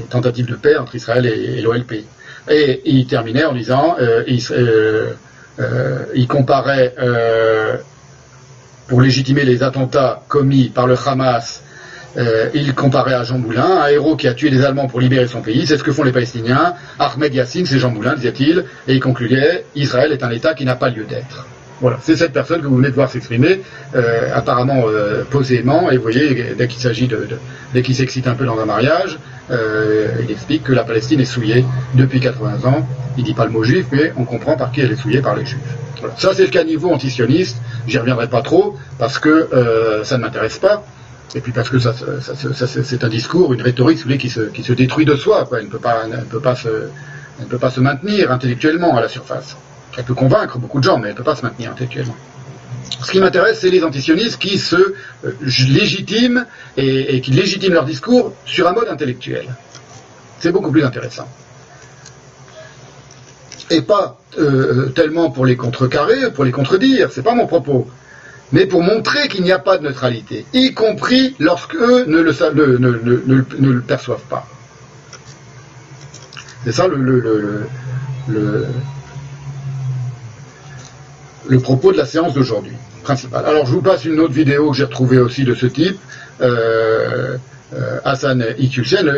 tentatives 0.10 0.46
de 0.46 0.56
paix 0.56 0.78
entre 0.78 0.96
Israël 0.96 1.26
et, 1.26 1.62
l'OLP. 1.62 2.06
Et 2.50 2.82
il 2.86 3.06
terminait 3.08 3.46
en 3.46 3.54
disant 3.54 3.98
euh, 4.00 4.24
euh, 4.28 4.40
euh, 4.52 5.14
il 6.16 6.28
comparait, 6.28 6.94
euh, 7.00 7.78
pour 8.88 9.02
légitimer 9.02 9.44
les 9.44 9.64
attentats 9.64 10.22
commis 10.28 10.70
par 10.70 10.88
le 10.88 10.96
Hamas, 11.06 11.64
euh, 12.18 12.50
il 12.54 12.74
comparait 12.74 13.14
à 13.14 13.24
Jean 13.24 13.38
Moulin, 13.38 13.82
un 13.84 13.88
héros 13.88 14.16
qui 14.16 14.28
a 14.28 14.34
tué 14.34 14.50
les 14.50 14.66
Allemands 14.66 14.88
pour 14.88 15.00
libérer 15.00 15.28
son 15.28 15.42
pays. 15.42 15.68
C'est 15.68 15.78
ce 15.78 15.84
que 15.84 15.92
font 15.92 16.04
les 16.04 16.12
Palestiniens. 16.12 16.74
Ahmed 16.98 17.34
Yassine, 17.34 17.66
c'est 17.66 17.78
Jean 17.78 17.92
Moulin, 17.92 18.16
disait-il. 18.16 18.66
Et 18.88 18.96
il 18.96 19.00
concluait, 19.00 19.66
Israël 19.76 20.12
est 20.12 20.24
un 20.24 20.32
État 20.32 20.54
qui 20.54 20.66
n'a 20.66 20.76
pas 20.76 20.90
lieu 20.90 21.04
d'être. 21.04 21.46
Voilà, 21.80 22.00
c'est 22.02 22.16
cette 22.16 22.34
personne 22.34 22.62
que 22.62 22.66
vous 22.66 22.78
venez 22.78 22.90
de 22.90 22.96
voir 22.96 23.12
s'exprimer, 23.12 23.62
euh, 23.96 24.30
apparemment 24.34 24.86
euh, 24.88 25.24
posément, 25.30 25.92
et 25.92 25.98
vous 25.98 26.02
voyez, 26.02 26.56
dès 26.58 26.68
qu'il 26.68 26.82
s'agit 26.82 27.08
de, 27.08 27.28
dès 27.72 27.84
qu'il 27.84 27.94
s'excite 27.94 28.28
un 28.28 28.34
peu 28.34 28.46
dans 28.46 28.60
un 28.60 28.66
mariage, 28.66 29.20
euh, 29.50 30.22
il 30.22 30.32
explique 30.32 30.64
que 30.64 30.74
la 30.74 30.84
Palestine 30.84 31.20
est 31.20 31.26
souillée 31.26 31.66
depuis 31.94 32.20
80 32.20 32.70
ans. 32.70 32.88
Il 33.18 33.24
dit 33.24 33.34
pas 33.34 33.46
le 33.46 33.52
mot 33.52 33.64
juif, 33.64 33.88
mais 33.92 34.14
on 34.18 34.26
comprend 34.26 34.56
par 34.58 34.72
qui 34.72 34.82
elle 34.82 34.92
est 34.92 34.96
souillée 34.96 35.22
par 35.22 35.36
les 35.36 35.46
juifs. 35.46 35.60
Voilà. 36.00 36.16
Ça, 36.18 36.32
c'est 36.34 36.44
le 36.44 36.50
caniveau 36.50 36.92
antisioniste. 36.92 37.58
J'y 37.88 37.98
reviendrai 37.98 38.28
pas 38.28 38.42
trop 38.42 38.78
parce 39.00 39.20
que 39.20 39.30
euh, 39.30 40.04
ça 40.04 40.18
ne 40.18 40.24
m'intéresse 40.24 40.60
pas. 40.60 40.84
Et 41.36 41.42
puis 41.42 41.52
parce 41.52 41.70
que 41.70 41.80
ça, 41.80 41.94
ça, 41.94 42.68
c'est 42.68 43.04
un 43.04 43.10
discours, 43.10 43.54
une 43.54 43.62
rhétorique 43.62 44.18
qui 44.18 44.30
se, 44.30 44.42
qui 44.42 44.64
se 44.64 44.74
détruit 44.74 45.06
de 45.06 45.16
soi. 45.16 45.46
Quoi. 45.46 45.60
Elle, 45.60 45.66
ne 45.66 45.70
peut 45.70 45.80
pas, 45.80 46.04
elle, 46.06 46.20
ne 46.20 46.24
peut 46.24 46.40
pas 46.40 46.56
se, 46.56 46.68
elle 47.40 47.46
ne 47.46 47.50
peut 47.50 47.58
pas 47.58 47.70
se 47.70 47.80
maintenir 47.80 48.32
intellectuellement 48.32 48.96
à 48.96 49.02
la 49.02 49.10
surface. 49.10 49.58
Elle 49.98 50.04
peut 50.04 50.14
convaincre 50.14 50.58
beaucoup 50.58 50.80
de 50.80 50.84
gens, 50.84 50.98
mais 50.98 51.08
elle 51.08 51.14
ne 51.14 51.18
peut 51.18 51.24
pas 51.24 51.36
se 51.36 51.42
maintenir 51.42 51.72
intellectuellement. 51.72 52.16
Ce 52.90 53.12
qui 53.12 53.20
m'intéresse, 53.20 53.60
c'est 53.60 53.70
les 53.70 53.84
antisionistes 53.84 54.38
qui 54.40 54.58
se 54.58 54.76
euh, 54.76 55.34
légitiment 55.70 56.44
et, 56.76 57.22
qui 57.22 57.32
légitiment 57.32 57.76
leur 57.76 57.86
discours 57.86 58.34
sur 58.46 58.68
un 58.68 58.74
mode 58.74 58.88
intellectuel. 58.88 59.48
C'est 60.40 60.52
beaucoup 60.52 60.72
plus 60.72 60.84
intéressant. 60.84 61.28
Et 63.70 63.82
pas 63.82 64.20
euh, 64.40 64.88
tellement 64.90 65.30
pour 65.30 65.46
les 65.46 65.58
contrecarrer, 65.58 66.32
pour 66.32 66.46
les 66.46 66.52
contredire, 66.52 67.12
c'est 67.12 67.24
pas 67.24 67.36
mon 67.36 67.48
propos, 67.48 67.88
mais 68.52 68.66
pour 68.66 68.82
montrer 68.82 69.28
qu'il 69.28 69.44
n'y 69.44 69.52
a 69.52 69.60
pas 69.60 69.78
de 69.78 69.84
neutralité, 69.84 70.46
y 70.54 70.74
compris 70.74 71.36
lorsque 71.40 71.76
eux 71.76 72.06
ne 72.08 72.20
le, 72.20 72.78
ne, 72.78 73.72
le 73.74 73.82
perçoivent 73.82 74.26
pas. 74.30 74.48
C'est 76.64 76.72
ça 76.72 76.88
le, 76.88 76.98
le 76.98 78.66
propos 81.60 81.92
de 81.92 81.98
la 81.98 82.06
séance 82.06 82.34
d'aujourd'hui, 82.34 82.74
principal. 83.04 83.46
Alors 83.46 83.66
je 83.66 83.72
vous 83.72 83.82
passe 83.82 84.06
une 84.06 84.20
autre 84.20 84.34
vidéo 84.34 84.72
que 84.72 84.78
j'ai 84.78 84.84
retrouvée 84.84 85.20
aussi 85.20 85.44
de 85.44 85.56
ce 85.56 85.66
type. 85.66 85.98
Euh, 86.42 87.38
euh, 87.76 88.00
Hassan 88.06 88.46
Iqiyoussen, 88.58 89.12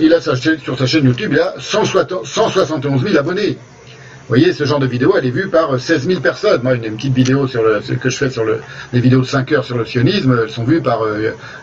il 0.00 0.12
a 0.12 0.20
sa 0.20 0.34
sur 0.36 0.78
sa 0.78 0.86
chaîne 0.86 1.04
YouTube, 1.06 1.30
il 1.32 1.40
a 1.40 1.54
171 1.58 3.02
000 3.02 3.16
abonnés. 3.16 3.58
Vous 4.26 4.36
voyez, 4.36 4.54
ce 4.54 4.64
genre 4.64 4.78
de 4.78 4.86
vidéo, 4.86 5.16
elle 5.18 5.26
est 5.26 5.30
vue 5.30 5.48
par 5.48 5.78
16 5.78 6.06
000 6.06 6.20
personnes. 6.22 6.62
Moi, 6.62 6.76
une, 6.76 6.96
petite 6.96 7.12
vidéo 7.12 7.46
sur 7.46 7.62
le, 7.62 7.80
que 7.80 8.08
je 8.08 8.16
fais 8.16 8.30
sur 8.30 8.42
le, 8.42 8.62
les 8.94 9.00
vidéos 9.00 9.20
de 9.20 9.26
5 9.26 9.52
heures 9.52 9.66
sur 9.66 9.76
le 9.76 9.84
sionisme, 9.84 10.40
elles 10.44 10.50
sont 10.50 10.64
vues 10.64 10.80
par 10.80 11.02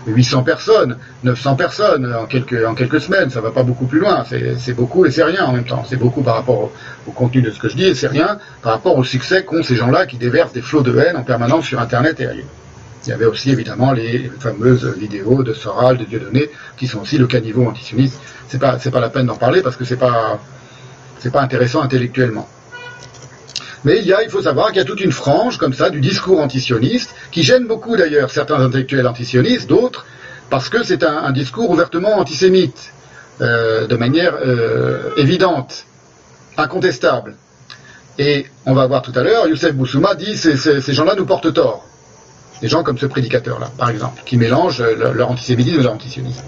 800 0.06 0.40
euh, 0.40 0.42
personnes, 0.44 0.98
900 1.24 1.56
personnes 1.56 2.14
en 2.14 2.28
quelques, 2.28 2.64
en 2.64 2.76
quelques 2.76 3.02
semaines. 3.02 3.32
Ça 3.32 3.42
va 3.42 3.50
pas 3.50 3.64
beaucoup 3.64 3.88
plus 3.88 3.98
loin. 4.00 4.24
C'est 4.60 4.74
beaucoup 4.74 5.08
et 5.08 5.12
c'est 5.12 5.24
rien 5.24 5.44
en 5.46 5.54
même 5.54 5.64
temps. 5.64 5.84
C'est 5.90 5.96
beaucoup 5.96 6.22
par 6.22 6.36
rapport 6.36 6.70
au, 7.08 7.12
contenu 7.12 7.42
de 7.42 7.50
ce 7.50 7.60
que 7.60 7.68
je 7.68 7.76
dis 7.76 7.86
et 7.86 7.96
c'est 7.96 8.06
rien 8.08 8.38
par 8.62 8.74
rapport 8.74 8.96
au 8.96 9.04
succès 9.04 9.44
qu'ont 9.44 9.64
ces 9.64 9.76
gens-là 9.76 10.06
qui 10.06 10.18
déversent 10.18 10.54
des 10.54 10.62
flots 10.62 10.84
de 10.84 10.96
haine 11.00 11.18
en 11.18 11.24
permanence 11.24 11.66
sur 11.66 11.80
Internet 11.80 12.20
et 12.20 12.28
ailleurs. 12.28 12.46
Il 13.08 13.10
y 13.10 13.14
avait 13.14 13.26
aussi 13.26 13.50
évidemment 13.50 13.92
les 13.92 14.32
fameuses 14.40 14.86
vidéos 15.00 15.42
de 15.42 15.54
Soral, 15.54 15.98
de 15.98 16.04
Dieudonné, 16.04 16.52
qui 16.78 16.86
sont 16.86 17.00
aussi 17.00 17.18
le 17.18 17.26
caniveau 17.26 17.66
antisioniste. 17.66 18.22
C'est 18.50 18.60
pas, 18.60 18.78
c'est 18.78 18.92
pas 18.92 19.00
la 19.00 19.10
peine 19.10 19.26
d'en 19.26 19.36
parler 19.36 19.64
parce 19.64 19.76
que 19.76 19.84
c'est 19.84 19.98
pas, 19.98 20.40
c'est 21.22 21.32
pas 21.32 21.42
intéressant 21.42 21.82
intellectuellement. 21.82 22.48
Mais 23.84 24.00
il 24.00 24.06
y 24.06 24.14
a, 24.14 24.24
il 24.24 24.30
faut 24.30 24.44
savoir 24.44 24.68
qu'il 24.68 24.78
y 24.78 24.82
a 24.82 24.86
toute 24.86 25.02
une 25.02 25.12
frange 25.12 25.58
comme 25.58 25.74
ça 25.74 25.90
du 25.90 26.02
discours 26.02 26.40
antisioniste 26.40 27.16
qui 27.32 27.44
gêne 27.44 27.66
beaucoup 27.66 27.96
d'ailleurs 27.96 28.30
certains 28.30 28.60
intellectuels 28.60 29.08
antisionistes, 29.08 29.68
d'autres 29.68 30.06
parce 30.50 30.70
que 30.70 30.84
c'est 30.84 31.04
un, 31.04 31.32
discours 31.32 31.70
ouvertement 31.70 32.18
antisémite, 32.18 32.92
euh, 33.40 33.88
de 33.88 33.96
manière 33.96 34.36
euh, 34.36 35.12
évidente, 35.16 35.86
incontestable. 36.58 37.36
Et 38.20 38.46
on 38.66 38.74
va 38.74 38.86
voir 38.86 39.02
tout 39.02 39.14
à 39.16 39.24
l'heure, 39.24 39.48
Youssef 39.48 39.74
Boussouma 39.74 40.14
dit 40.14 40.36
ces, 40.36 40.94
gens-là 40.94 41.16
nous 41.16 41.26
portent 41.26 41.54
tort. 41.54 41.88
Des 42.62 42.68
gens 42.68 42.84
comme 42.84 42.98
ce 42.98 43.06
prédicateur-là, 43.06 43.72
par 43.78 43.90
exemple, 43.90 44.22
qui 44.26 44.38
mélangent 44.38 44.84
leur, 44.84 45.14
leur 45.14 45.32
antisémitisme 45.32 45.80
et 45.80 45.84
leur 45.84 45.94
antisionisme. 45.94 46.44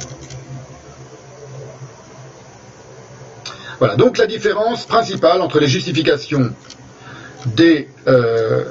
Voilà, 3.83 3.97
donc 3.97 4.17
la 4.17 4.27
différence 4.27 4.85
principale 4.85 5.41
entre 5.41 5.59
les 5.59 5.67
justifications 5.67 6.53
des, 7.45 7.89
euh, 8.07 8.63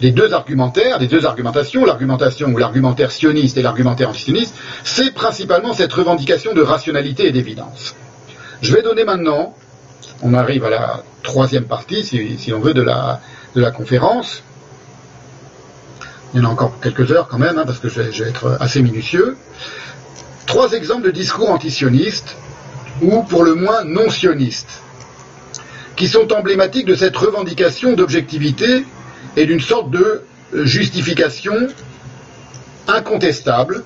deux 0.00 0.32
argumentaires, 0.32 0.98
des 0.98 1.06
deux 1.06 1.24
argumentations, 1.24 1.84
l'argumentation 1.84 2.48
ou 2.48 2.56
l'argumentaire 2.56 3.12
sioniste 3.12 3.58
et 3.58 3.62
l'argumentaire 3.62 4.08
antisioniste, 4.08 4.56
c'est 4.82 5.14
principalement 5.14 5.72
cette 5.72 5.92
revendication 5.92 6.52
de 6.52 6.62
rationalité 6.62 7.28
et 7.28 7.30
d'évidence. 7.30 7.94
Je 8.60 8.74
vais 8.74 8.82
donner 8.82 9.04
maintenant, 9.04 9.54
on 10.20 10.34
arrive 10.34 10.64
à 10.64 10.70
la 10.70 11.04
troisième 11.22 11.66
partie, 11.66 12.02
si, 12.02 12.52
on 12.52 12.58
veut, 12.58 12.74
de 12.74 12.82
la, 12.82 13.20
de 13.54 13.60
la 13.60 13.70
conférence. 13.70 14.42
Il 16.34 16.42
y 16.42 16.44
en 16.44 16.48
a 16.48 16.52
encore 16.52 16.80
quelques 16.82 17.12
heures 17.12 17.28
quand 17.28 17.38
même, 17.38 17.56
hein, 17.56 17.64
parce 17.64 17.78
que 17.78 17.88
je 17.88 18.02
vais, 18.02 18.10
je 18.10 18.24
vais 18.24 18.30
être 18.30 18.56
assez 18.58 18.82
minutieux. 18.82 19.36
Trois 20.46 20.72
exemples 20.72 21.04
de 21.04 21.12
discours 21.12 21.50
antisionistes, 21.50 22.36
ou 23.00 23.22
pour 23.22 23.44
le 23.44 23.54
moins 23.54 23.84
non 23.84 24.10
sionistes, 24.10 24.82
qui 25.96 26.08
sont 26.08 26.32
emblématiques 26.32 26.86
de 26.86 26.94
cette 26.94 27.16
revendication 27.16 27.94
d'objectivité 27.94 28.84
et 29.36 29.46
d'une 29.46 29.60
sorte 29.60 29.90
de 29.90 30.22
justification 30.52 31.68
incontestable, 32.88 33.84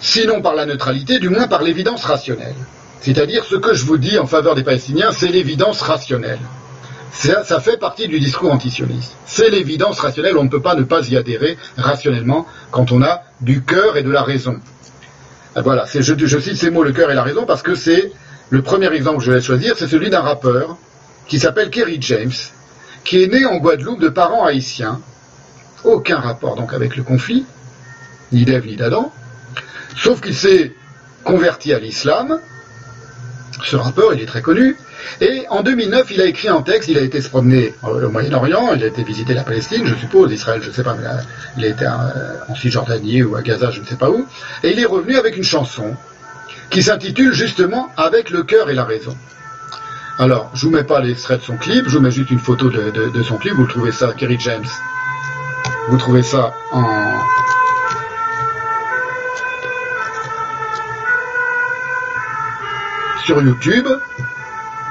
sinon 0.00 0.42
par 0.42 0.54
la 0.54 0.66
neutralité, 0.66 1.18
du 1.18 1.28
moins 1.28 1.48
par 1.48 1.62
l'évidence 1.62 2.04
rationnelle. 2.04 2.56
C'est-à-dire 3.00 3.44
ce 3.44 3.56
que 3.56 3.74
je 3.74 3.84
vous 3.84 3.98
dis 3.98 4.18
en 4.18 4.26
faveur 4.26 4.54
des 4.54 4.64
Palestiniens, 4.64 5.12
c'est 5.12 5.28
l'évidence 5.28 5.80
rationnelle. 5.82 6.40
Ça, 7.12 7.44
ça, 7.44 7.60
fait 7.60 7.78
partie 7.78 8.08
du 8.08 8.18
discours 8.18 8.52
antisioniste. 8.52 9.12
C'est 9.24 9.48
l'évidence 9.48 10.00
rationnelle, 10.00 10.36
on 10.36 10.44
ne 10.44 10.48
peut 10.48 10.60
pas 10.60 10.74
ne 10.74 10.82
pas 10.82 11.08
y 11.08 11.16
adhérer 11.16 11.56
rationnellement 11.76 12.46
quand 12.72 12.90
on 12.90 13.02
a 13.02 13.22
du 13.40 13.62
cœur 13.62 13.96
et 13.96 14.02
de 14.02 14.10
la 14.10 14.22
raison. 14.22 14.58
Voilà, 15.56 15.84
je, 15.92 16.00
je, 16.00 16.38
cite 16.38 16.56
ces 16.56 16.70
mots, 16.70 16.82
le 16.82 16.92
cœur 16.92 17.10
et 17.10 17.14
la 17.14 17.22
raison, 17.22 17.46
parce 17.46 17.62
que 17.62 17.74
c'est 17.74 18.12
le 18.50 18.62
premier 18.62 18.92
exemple 18.92 19.18
que 19.18 19.24
je 19.24 19.32
vais 19.32 19.40
choisir, 19.40 19.76
c'est 19.78 19.86
celui 19.86 20.10
d'un 20.10 20.20
rappeur 20.20 20.76
qui 21.28 21.38
s'appelle 21.38 21.70
Kerry 21.70 21.98
James, 22.00 22.32
qui 23.04 23.22
est 23.22 23.28
né 23.28 23.44
en 23.44 23.58
Guadeloupe 23.58 24.00
de 24.00 24.08
parents 24.08 24.44
haïtiens, 24.44 25.00
aucun 25.84 26.18
rapport 26.18 26.56
donc 26.56 26.72
avec 26.72 26.96
le 26.96 27.04
conflit, 27.04 27.46
ni 28.32 28.44
d'Ève 28.44 28.66
ni 28.66 28.76
d'Adam, 28.76 29.12
sauf 29.96 30.20
qu'il 30.20 30.34
s'est 30.34 30.74
converti 31.22 31.72
à 31.72 31.78
l'islam, 31.78 32.40
ce 33.62 33.76
rappeur, 33.76 34.12
il 34.12 34.20
est 34.20 34.26
très 34.26 34.42
connu, 34.42 34.76
et 35.20 35.44
en 35.50 35.62
2009, 35.62 36.10
il 36.10 36.20
a 36.20 36.26
écrit 36.26 36.48
un 36.48 36.62
texte, 36.62 36.88
il 36.88 36.98
a 36.98 37.02
été 37.02 37.20
se 37.20 37.28
promener 37.28 37.74
au 37.82 38.08
Moyen-Orient, 38.08 38.74
il 38.74 38.84
a 38.84 38.86
été 38.86 39.02
visiter 39.02 39.34
la 39.34 39.42
Palestine, 39.42 39.86
je 39.86 39.94
suppose, 39.94 40.32
Israël, 40.32 40.60
je 40.62 40.68
ne 40.68 40.72
sais 40.72 40.82
pas, 40.82 40.94
mais 40.94 41.06
il 41.56 41.64
a 41.64 41.68
été 41.68 41.86
en 41.86 42.54
Cisjordanie 42.54 43.22
ou 43.22 43.36
à 43.36 43.42
Gaza, 43.42 43.70
je 43.70 43.80
ne 43.80 43.86
sais 43.86 43.96
pas 43.96 44.10
où, 44.10 44.26
et 44.62 44.72
il 44.72 44.78
est 44.78 44.86
revenu 44.86 45.16
avec 45.16 45.36
une 45.36 45.44
chanson 45.44 45.94
qui 46.70 46.82
s'intitule 46.82 47.32
justement 47.32 47.90
Avec 47.96 48.30
le 48.30 48.42
cœur 48.42 48.70
et 48.70 48.74
la 48.74 48.84
raison. 48.84 49.16
Alors, 50.18 50.50
je 50.54 50.66
vous 50.66 50.72
mets 50.72 50.84
pas 50.84 51.00
l'extrait 51.00 51.38
de 51.38 51.42
son 51.42 51.56
clip, 51.56 51.84
je 51.88 51.96
vous 51.96 52.02
mets 52.02 52.10
juste 52.10 52.30
une 52.30 52.38
photo 52.38 52.70
de, 52.70 52.90
de, 52.90 53.10
de 53.10 53.22
son 53.22 53.36
clip, 53.36 53.54
vous 53.54 53.66
trouvez 53.66 53.92
ça, 53.92 54.12
Kerry 54.16 54.38
James, 54.40 54.64
vous 55.88 55.96
trouvez 55.98 56.22
ça 56.22 56.52
en, 56.72 56.84
sur 63.24 63.42
YouTube. 63.42 63.88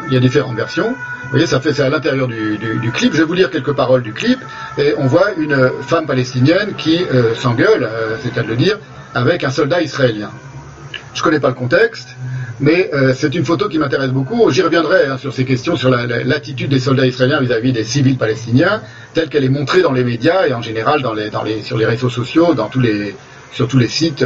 Il 0.08 0.14
y 0.14 0.18
a 0.18 0.20
différentes 0.20 0.56
versions. 0.56 0.96
Vous 1.24 1.30
voyez, 1.30 1.48
ça 1.48 1.60
fait 1.60 1.74
c'est 1.74 1.82
à 1.82 1.90
l'intérieur 1.90 2.28
du, 2.28 2.92
clip. 2.94 3.14
Je 3.14 3.20
vais 3.20 3.24
vous 3.24 3.34
lire 3.34 3.50
quelques 3.50 3.74
paroles 3.74 4.04
du 4.04 4.14
clip. 4.14 4.40
Et 4.78 4.94
on 4.98 5.08
voit 5.08 5.34
une 5.38 5.72
femme 5.82 6.06
palestinienne 6.06 6.74
qui 6.78 7.04
euh, 7.04 7.34
s'engueule, 7.36 7.84
euh, 7.84 8.18
c'est 8.22 8.38
à 8.38 8.44
le 8.44 8.56
dire, 8.56 8.78
avec 9.16 9.44
un 9.44 9.50
soldat 9.50 9.82
israélien. 9.82 10.30
Je 11.14 11.20
ne 11.20 11.24
connais 11.24 11.40
pas 11.40 11.48
le 11.50 11.54
contexte, 11.56 12.10
mais 12.60 12.90
euh, 12.94 13.14
c'est 13.16 13.34
une 13.36 13.46
photo 13.46 13.70
qui 13.70 13.78
m'intéresse 13.78 14.12
beaucoup. 14.12 14.50
J'y 14.52 14.62
reviendrai 14.62 15.06
hein, 15.06 15.18
sur 15.18 15.34
ces 15.34 15.46
questions, 15.46 15.76
sur 15.76 15.90
l'attitude 15.90 16.72
la, 16.72 16.78
des 16.78 16.84
soldats 16.84 17.06
israéliens 17.06 17.40
vis-à-vis 17.40 17.72
-vis 17.72 17.74
des 17.74 17.84
civils 17.84 18.18
palestiniens, 18.18 18.82
telle 19.14 19.30
qu'elle 19.30 19.44
est 19.44 19.50
montrée 19.50 19.82
dans 19.82 19.94
les 19.94 20.04
médias 20.04 20.48
et 20.48 20.54
en 20.54 20.62
général 20.62 21.02
sur 21.64 21.78
les 21.78 21.86
réseaux 21.86 22.10
sociaux, 22.10 22.54
dans 22.54 22.68
tous 22.68 22.80
les, 22.80 23.16
sur 23.52 23.68
tous 23.68 23.78
les 23.78 23.88
sites 23.88 24.26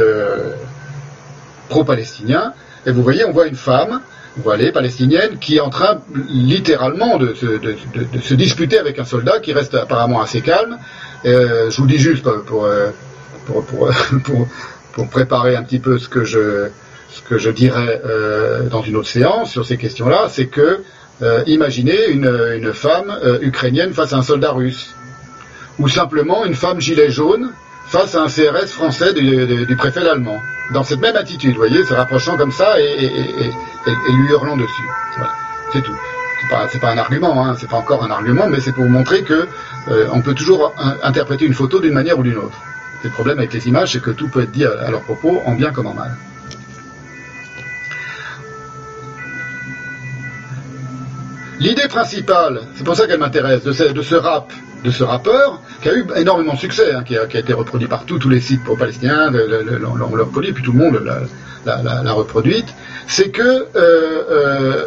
pro-palestiniens. 1.68 2.52
Et 2.86 2.90
vous 2.90 3.02
voyez, 3.02 3.24
on 3.24 3.32
voit 3.32 3.46
une 3.46 3.56
femme 3.56 4.00
voilée 4.42 4.72
palestinienne 4.72 5.38
qui 5.40 5.56
est 5.56 5.60
en 5.60 5.70
train 5.70 6.00
littéralement 6.28 7.18
de 7.18 7.34
se, 7.34 8.34
disputer 8.34 8.78
avec 8.78 8.98
un 8.98 9.04
soldat 9.04 9.40
qui 9.40 9.52
reste 9.52 9.74
apparemment 9.74 10.20
assez 10.20 10.40
calme. 10.40 10.78
Euh, 11.24 11.70
je 11.70 11.76
vous 11.76 11.86
dis 11.86 11.98
juste 11.98 12.22
pour, 12.22 12.68
pour, 13.46 13.64
pour, 13.64 13.90
pour, 14.24 14.48
pour 14.92 15.08
préparer 15.08 15.56
un 15.56 15.62
petit 15.62 15.78
peu 15.78 15.98
ce 15.98 16.08
que 16.08 16.24
je, 16.24 16.68
ce 17.10 17.22
que 17.22 17.38
je 17.38 17.50
dirais 17.50 18.02
euh, 18.04 18.68
dans 18.68 18.82
une 18.82 18.96
autre 18.96 19.08
séance 19.08 19.50
sur 19.50 19.66
ces 19.66 19.76
questions-là, 19.76 20.26
c'est 20.28 20.46
que 20.46 20.82
euh, 21.22 21.42
imaginez 21.46 22.08
une, 22.10 22.26
une 22.56 22.72
femme 22.72 23.16
euh, 23.24 23.38
ukrainienne 23.40 23.92
face 23.92 24.12
à 24.12 24.16
un 24.16 24.22
soldat 24.22 24.52
russe, 24.52 24.94
ou 25.78 25.88
simplement 25.88 26.44
une 26.44 26.54
femme 26.54 26.80
gilet 26.80 27.10
jaune 27.10 27.50
face 27.88 28.14
à 28.14 28.22
un 28.22 28.28
CRS 28.28 28.68
français 28.68 29.12
du, 29.14 29.76
préfet 29.76 30.06
allemand. 30.06 30.42
Dans 30.72 30.84
cette 30.84 31.00
même 31.00 31.16
attitude, 31.16 31.52
vous 31.52 31.58
voyez, 31.58 31.84
se 31.84 31.94
rapprochant 31.94 32.36
comme 32.36 32.52
ça 32.52 32.78
et, 32.80 33.10
lui 34.10 34.28
hurlant 34.30 34.56
dessus. 34.56 34.88
Voilà. 35.16 35.32
C'est 35.72 35.82
tout. 35.82 35.96
C'est 36.70 36.80
pas, 36.80 36.92
un 36.92 36.98
argument, 36.98 37.44
hein, 37.44 37.56
c'est 37.58 37.68
pas 37.68 37.76
encore 37.76 38.04
un 38.04 38.10
argument, 38.10 38.46
mais 38.48 38.60
c'est 38.60 38.72
pour 38.72 38.84
montrer 38.84 39.22
que 39.22 39.48
euh, 39.88 40.08
on 40.12 40.20
peut 40.20 40.34
toujours 40.34 40.72
un, 40.78 40.96
interpréter 41.02 41.44
une 41.44 41.54
photo 41.54 41.80
d'une 41.80 41.92
manière 41.92 42.18
ou 42.18 42.22
d'une 42.22 42.36
autre. 42.36 42.58
Le 43.02 43.10
problème 43.10 43.38
avec 43.38 43.52
les 43.52 43.68
images, 43.68 43.92
c'est 43.92 44.02
que 44.02 44.10
tout 44.10 44.28
peut 44.28 44.42
être 44.42 44.52
dit 44.52 44.64
à 44.64 44.90
leur 44.90 45.02
propos, 45.02 45.42
en 45.46 45.54
bien 45.54 45.72
comme 45.72 45.86
en 45.86 45.94
mal. 45.94 46.16
L'idée 51.60 51.88
principale, 51.88 52.62
c'est 52.76 52.84
pour 52.84 52.94
ça 52.94 53.06
qu'elle 53.06 53.18
m'intéresse, 53.18 53.64
de 53.64 53.72
ce, 53.72 54.14
rap, 54.14 54.52
de 54.84 54.90
ce 54.92 55.02
rappeur, 55.02 55.60
qui 55.82 55.88
a 55.88 55.94
eu 55.94 56.06
énormément 56.14 56.54
de 56.54 56.58
succès, 56.58 56.94
hein, 56.94 57.02
qui, 57.02 57.16
a, 57.16 57.24
été 57.24 57.52
reproduit 57.52 57.88
partout, 57.88 58.18
tous 58.18 58.28
les 58.28 58.40
sites 58.40 58.62
pro-palestiniens, 58.62 59.32
on 59.32 59.96
l'a 59.96 60.24
reproduit, 60.24 60.52
puis 60.52 60.62
tout 60.62 60.72
le 60.72 60.78
monde 60.78 61.02
l'a 61.64 62.12
reproduite, 62.12 62.72
c'est 63.08 63.30
que 63.30 63.42
euh, 63.42 63.66
euh, 63.76 64.86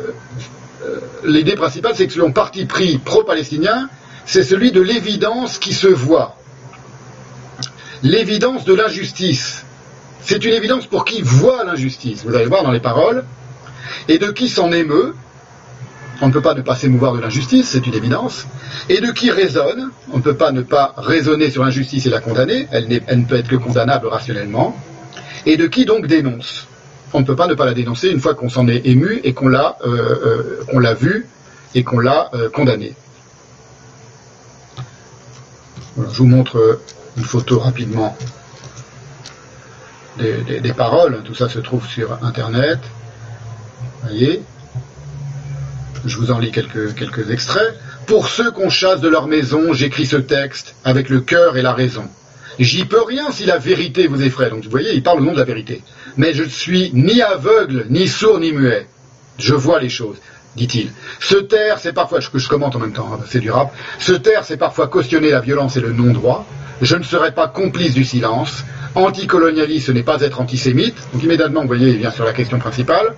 l'idée 1.26 1.56
principale, 1.56 1.92
c'est 1.96 2.08
que 2.08 2.14
son 2.14 2.32
parti 2.32 2.66
pris 2.66 3.00
pro-palestinien, 3.00 3.90
c'est 4.26 4.44
celui 4.44 4.72
de 4.72 4.82
l'évidence 4.82 5.58
qui 5.58 5.74
se 5.74 5.88
voit, 5.88 6.38
l'évidence 8.02 8.64
de 8.64 8.74
l'injustice. 8.74 9.66
C'est 10.22 10.46
une 10.46 10.54
évidence 10.54 10.88
pour 10.88 11.04
qui 11.04 11.22
voit 11.22 11.66
l'injustice, 11.66 12.24
vous 12.24 12.34
allez 12.34 12.46
voir 12.46 12.64
dans 12.64 12.72
les 12.72 12.80
paroles, 12.80 13.26
et 14.08 14.20
de 14.20 14.32
qui 14.32 14.48
s'en 14.48 14.72
émeut, 14.72 15.16
on 16.22 16.28
ne 16.28 16.34
peut 16.34 16.42
pas 16.42 16.54
ne 16.54 16.62
pas 16.62 16.76
s'émouvoir 16.76 17.14
de 17.14 17.20
l'injustice, 17.20 17.70
c'est 17.70 17.86
une 17.88 17.96
évidence. 17.96 18.46
Et 18.90 19.02
de 19.02 19.12
qui 19.12 19.32
raisonne, 19.32 19.90
on 20.14 20.18
ne 20.18 20.22
peut 20.22 20.36
pas 20.36 20.52
ne 20.52 20.62
pas 20.62 20.94
raisonner 20.96 21.50
sur 21.50 21.64
l'injustice 21.64 22.06
et 22.06 22.10
la 22.10 22.22
condamner, 22.22 22.68
elle, 22.72 22.88
ne 22.88 23.26
peut 23.26 23.36
être 23.36 23.48
que 23.48 23.56
condamnable 23.56 24.08
rationnellement. 24.08 24.76
Et 25.48 25.58
de 25.58 25.66
qui 25.66 25.86
donc 25.86 26.06
dénonce? 26.06 26.68
On 27.14 27.22
ne 27.22 27.26
peut 27.26 27.36
pas 27.36 27.48
ne 27.48 27.56
pas 27.56 27.66
la 27.66 27.74
dénoncer 27.74 28.10
une 28.10 28.20
fois 28.20 28.36
qu'on 28.36 28.50
s'en 28.50 28.68
est 28.68 28.86
ému 28.86 29.20
et 29.24 29.34
qu'on 29.34 29.48
l'a 29.48 29.78
euh, 29.84 29.90
euh, 29.90 30.64
qu'on 30.70 30.80
l'a 30.80 30.94
vu 30.94 31.26
et 31.76 31.84
qu'on 31.84 32.00
l'a 32.00 32.30
euh, 32.34 32.50
condamné. 32.50 32.94
Voilà, 35.96 36.12
je 36.14 36.18
vous 36.20 36.28
montre 36.28 36.80
une 37.18 37.24
photo 37.24 37.60
rapidement 37.60 38.16
des 40.18 40.74
paroles. 40.74 41.22
Tout 41.26 41.34
ça 41.34 41.50
se 41.50 41.60
trouve 41.60 41.86
sur 41.88 42.24
Internet. 42.24 42.80
Vous 44.04 44.10
voyez? 44.10 44.44
Je 46.06 46.18
vous 46.18 46.32
en 46.32 46.40
lis 46.40 46.52
quelques, 46.52 47.30
extraits. 47.32 47.76
Pour 48.08 48.28
ceux 48.28 48.52
qu'on 48.52 48.70
chasse 48.70 49.02
de 49.02 49.08
leur 49.08 49.28
maison, 49.28 49.74
j'écris 49.74 50.06
ce 50.06 50.18
texte 50.18 50.76
avec 50.84 51.10
le 51.10 51.22
cœur 51.22 51.58
et 51.58 51.62
la 51.62 51.74
raison. 51.74 52.06
J'y 52.60 52.86
peux 52.86 53.02
rien 53.02 53.32
si 53.32 53.46
la 53.46 53.58
vérité 53.58 54.08
vous 54.08 54.22
effraie. 54.22 54.50
Donc 54.50 54.64
vous 54.64 54.70
voyez, 54.70 54.94
il 54.94 55.04
parle 55.04 55.20
au 55.20 55.24
nom 55.24 55.34
de 55.34 55.40
la 55.40 55.46
vérité. 55.46 55.82
Mais 56.18 56.34
je 56.34 56.44
ne 56.44 56.50
suis 56.50 56.92
ni 56.94 57.22
aveugle, 57.22 57.86
ni 57.90 58.08
sourd, 58.08 58.40
ni 58.40 58.52
muet. 58.52 58.88
Je 59.38 59.54
vois 59.54 59.80
les 59.80 59.90
choses, 59.90 60.18
dit-il. 60.56 60.92
Se 61.20 61.36
taire, 61.36 61.80
c'est 61.80 61.94
parfois, 61.94 62.20
que 62.20 62.40
je 62.40 62.48
commente 62.48 62.76
en 62.76 62.80
même 62.80 62.94
temps, 62.94 63.10
hein, 63.14 63.20
c'est 63.28 63.40
du 63.40 63.50
rap. 63.50 63.74
Se 64.00 64.12
taire, 64.12 64.44
c'est 64.44 64.58
parfois 64.58 64.88
cautionner 64.88 65.32
la 65.32 65.40
violence 65.40 65.78
et 65.78 65.82
le 65.82 65.94
non-droit. 65.94 66.46
Je 66.82 66.96
ne 66.96 67.04
serai 67.04 67.32
pas 67.32 67.48
complice 67.48 67.94
du 67.94 68.04
silence. 68.04 68.64
Anticolonialiste, 68.96 69.88
ce 69.88 69.92
n'est 69.92 70.04
pas 70.04 70.20
être 70.22 70.42
antisémite. 70.42 70.96
Donc 71.14 71.24
immédiatement, 71.24 71.62
vous 71.62 71.68
voyez, 71.68 71.92
il 71.92 71.98
vient 71.98 72.12
sur 72.12 72.26
la 72.26 72.34
question 72.34 72.60
principale 72.60 73.16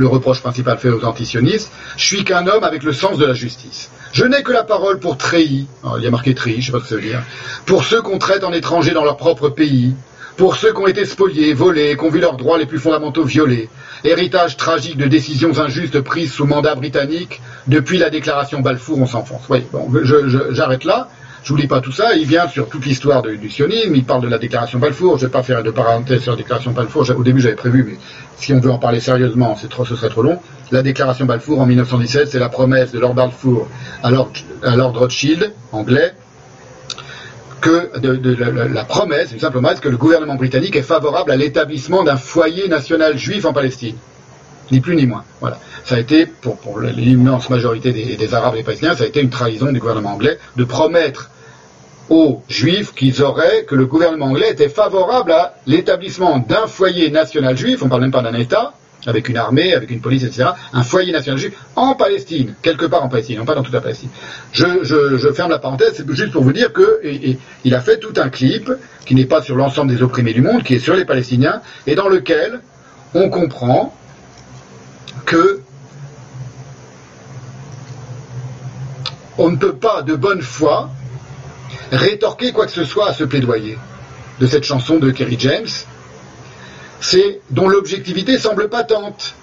le 0.00 0.08
reproche 0.08 0.40
principal 0.40 0.78
fait 0.78 0.88
aux 0.88 1.04
antisionistes, 1.04 1.70
je 1.96 2.04
suis 2.04 2.24
qu'un 2.24 2.46
homme 2.46 2.64
avec 2.64 2.82
le 2.82 2.92
sens 2.92 3.18
de 3.18 3.26
la 3.26 3.34
justice. 3.34 3.90
Je 4.12 4.24
n'ai 4.24 4.42
que 4.42 4.52
la 4.52 4.64
parole 4.64 4.98
pour 4.98 5.16
treillis, 5.16 5.66
il 5.98 6.02
y 6.02 6.06
a 6.06 6.10
marqué 6.10 6.34
treillis, 6.34 6.62
je 6.62 6.66
sais 6.66 6.72
pas 6.72 6.78
ce 6.78 6.84
que 6.84 6.88
ça 6.88 6.94
veut 6.96 7.02
dire, 7.02 7.22
pour 7.66 7.84
ceux 7.84 8.02
qu'on 8.02 8.18
traite 8.18 8.42
en 8.42 8.52
étrangers 8.52 8.92
dans 8.92 9.04
leur 9.04 9.16
propre 9.16 9.50
pays, 9.50 9.94
pour 10.36 10.56
ceux 10.56 10.72
qui 10.72 10.80
ont 10.80 10.86
été 10.86 11.04
spoliés, 11.04 11.52
volés, 11.52 11.96
qui 11.98 12.04
ont 12.04 12.08
vu 12.08 12.18
leurs 12.18 12.36
droits 12.36 12.56
les 12.56 12.64
plus 12.64 12.78
fondamentaux 12.78 13.24
violés, 13.24 13.68
héritage 14.04 14.56
tragique 14.56 14.96
de 14.96 15.06
décisions 15.06 15.58
injustes 15.58 16.00
prises 16.00 16.32
sous 16.32 16.46
mandat 16.46 16.74
britannique 16.74 17.42
depuis 17.66 17.98
la 17.98 18.08
déclaration 18.08 18.60
Balfour, 18.60 18.98
on 19.00 19.06
s'enfonce. 19.06 19.42
Oui, 19.50 19.62
bon, 19.70 19.90
j'arrête 20.50 20.84
là. 20.84 21.08
Je 21.42 21.48
vous 21.48 21.56
lis 21.56 21.66
pas 21.66 21.80
tout 21.80 21.92
ça. 21.92 22.14
Il 22.14 22.26
vient 22.26 22.48
sur 22.48 22.68
toute 22.68 22.84
l'histoire 22.84 23.22
du, 23.22 23.50
sionisme. 23.50 23.94
Il 23.94 24.04
parle 24.04 24.22
de 24.22 24.28
la 24.28 24.38
déclaration 24.38 24.78
Balfour. 24.78 25.18
Je 25.18 25.26
vais 25.26 25.32
pas 25.32 25.42
faire 25.42 25.62
de 25.62 25.70
parenthèse 25.70 26.22
sur 26.22 26.32
la 26.32 26.38
déclaration 26.38 26.72
Balfour. 26.72 27.08
Au 27.16 27.22
début, 27.22 27.40
j'avais 27.40 27.54
prévu, 27.54 27.84
mais 27.88 27.98
si 28.36 28.52
on 28.52 28.60
veut 28.60 28.70
en 28.70 28.78
parler 28.78 29.00
sérieusement, 29.00 29.56
trop, 29.68 29.84
ce 29.84 29.96
serait 29.96 30.10
trop 30.10 30.22
long. 30.22 30.38
La 30.70 30.82
déclaration 30.82 31.24
Balfour 31.24 31.60
en 31.60 31.66
1917, 31.66 32.28
c'est 32.28 32.38
la 32.38 32.48
promesse 32.48 32.92
de 32.92 32.98
Lord 32.98 33.14
Balfour 33.14 33.68
à 34.02 34.10
Lord, 34.10 34.32
Rothschild, 34.62 35.52
anglais, 35.72 36.12
que 37.60 37.98
de, 37.98 38.36
la 38.72 38.84
promesse, 38.84 39.32
une 39.32 39.40
simple 39.40 39.60
promesse, 39.60 39.80
que 39.80 39.88
le 39.88 39.96
gouvernement 39.96 40.36
britannique 40.36 40.76
est 40.76 40.82
favorable 40.82 41.30
à 41.30 41.36
l'établissement 41.36 42.04
d'un 42.04 42.16
foyer 42.16 42.68
national 42.68 43.16
juif 43.18 43.44
en 43.44 43.52
Palestine. 43.52 43.96
Ni 44.70 44.80
plus 44.80 44.94
ni 44.94 45.06
moins. 45.06 45.24
Voilà. 45.40 45.58
Ça 45.84 45.96
a 45.96 45.98
été, 45.98 46.26
pour, 46.26 46.58
l'immense 46.80 47.50
majorité 47.50 47.92
des, 47.92 48.34
Arabes 48.34 48.54
et 48.54 48.58
des 48.58 48.64
Palestiniens, 48.64 48.94
ça 48.94 49.04
a 49.04 49.06
été 49.06 49.20
une 49.20 49.30
trahison 49.30 49.72
du 49.72 49.80
gouvernement 49.80 50.12
anglais 50.14 50.38
de 50.56 50.64
promettre 50.64 51.30
aux 52.08 52.42
Juifs 52.48 52.92
qu'ils 52.94 53.22
auraient, 53.22 53.64
que 53.66 53.74
le 53.76 53.86
gouvernement 53.86 54.26
anglais 54.26 54.50
était 54.50 54.68
favorable 54.68 55.30
à 55.32 55.54
l'établissement 55.66 56.38
d'un 56.38 56.66
foyer 56.66 57.10
national 57.10 57.56
juif, 57.56 57.82
on 57.82 57.88
parle 57.88 58.02
même 58.02 58.10
pas 58.10 58.22
d'un 58.22 58.34
État, 58.34 58.74
avec 59.06 59.28
une 59.28 59.36
armée, 59.38 59.72
avec 59.74 59.90
une 59.90 60.00
police, 60.00 60.24
etc., 60.24 60.50
un 60.72 60.82
foyer 60.82 61.12
national 61.12 61.38
juif 61.38 61.54
en 61.76 61.94
Palestine, 61.94 62.54
quelque 62.62 62.84
part 62.84 63.02
en 63.04 63.08
Palestine, 63.08 63.38
non 63.38 63.44
pas 63.44 63.54
dans 63.54 63.62
toute 63.62 63.72
la 63.72 63.80
Palestine. 63.80 64.10
Je, 64.52 64.66
je- 64.82 65.32
ferme 65.32 65.50
la 65.50 65.58
parenthèse, 65.60 65.92
c'est 65.94 66.10
juste 66.14 66.32
pour 66.32 66.42
vous 66.42 66.52
dire 66.52 66.72
que 66.72 67.00
et- 67.02 67.30
et 67.30 67.38
il 67.64 67.74
a 67.74 67.80
fait 67.80 67.98
tout 67.98 68.12
un 68.16 68.28
clip 68.28 68.70
qui 69.06 69.14
n'est 69.14 69.24
pas 69.24 69.40
sur 69.40 69.54
l'ensemble 69.56 69.94
des 69.94 70.02
opprimés 70.02 70.32
du 70.34 70.42
monde, 70.42 70.62
qui 70.64 70.74
est 70.74 70.78
sur 70.80 70.94
les 70.96 71.04
Palestiniens, 71.04 71.62
et 71.86 71.94
dans 71.94 72.08
lequel 72.08 72.60
on 73.14 73.30
comprend 73.30 73.94
que 75.24 75.60
on 79.40 79.48
ne 79.50 79.56
peut 79.56 79.72
pas 79.74 80.02
de 80.02 80.14
bonne 80.14 80.42
foi 80.42 80.90
rétorquer 81.92 82.52
quoi 82.52 82.66
que 82.66 82.72
ce 82.72 82.84
soit 82.84 83.08
à 83.08 83.14
ce 83.14 83.24
plaidoyer 83.24 83.78
de 84.38 84.46
cette 84.46 84.64
chanson 84.64 84.96
de 84.98 85.10
Kerry 85.10 85.36
James, 85.38 85.68
c'est 87.00 87.40
dont 87.50 87.68
l'objectivité 87.68 88.38
semble 88.38 88.68
patente. 88.68 89.34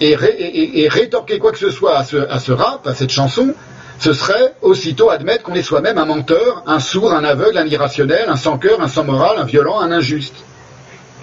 Et, 0.00 0.14
ré- 0.14 0.36
et- 0.38 0.58
et- 0.62 0.82
et 0.84 0.88
rétorquer 0.88 1.38
quoi 1.38 1.50
que 1.52 1.58
ce 1.58 1.70
soit 1.70 1.96
à 1.98 2.04
ce, 2.04 2.16
à 2.16 2.38
ce 2.38 2.52
rap, 2.52 2.86
à 2.86 2.94
cette 2.94 3.10
chanson, 3.10 3.54
ce 3.98 4.12
serait 4.12 4.54
aussitôt 4.62 5.10
admettre 5.10 5.42
qu'on 5.42 5.54
est 5.54 5.62
soi-même 5.62 5.98
un 5.98 6.04
menteur, 6.04 6.62
un 6.66 6.78
sourd, 6.78 7.12
un 7.12 7.24
aveugle, 7.24 7.58
un 7.58 7.66
irrationnel, 7.66 8.26
un 8.28 8.36
sans 8.36 8.58
cœur, 8.58 8.80
un 8.80 8.86
sans 8.88 9.02
morale, 9.04 9.38
un 9.38 9.44
violent, 9.44 9.80
un 9.80 9.90
injuste. 9.90 10.36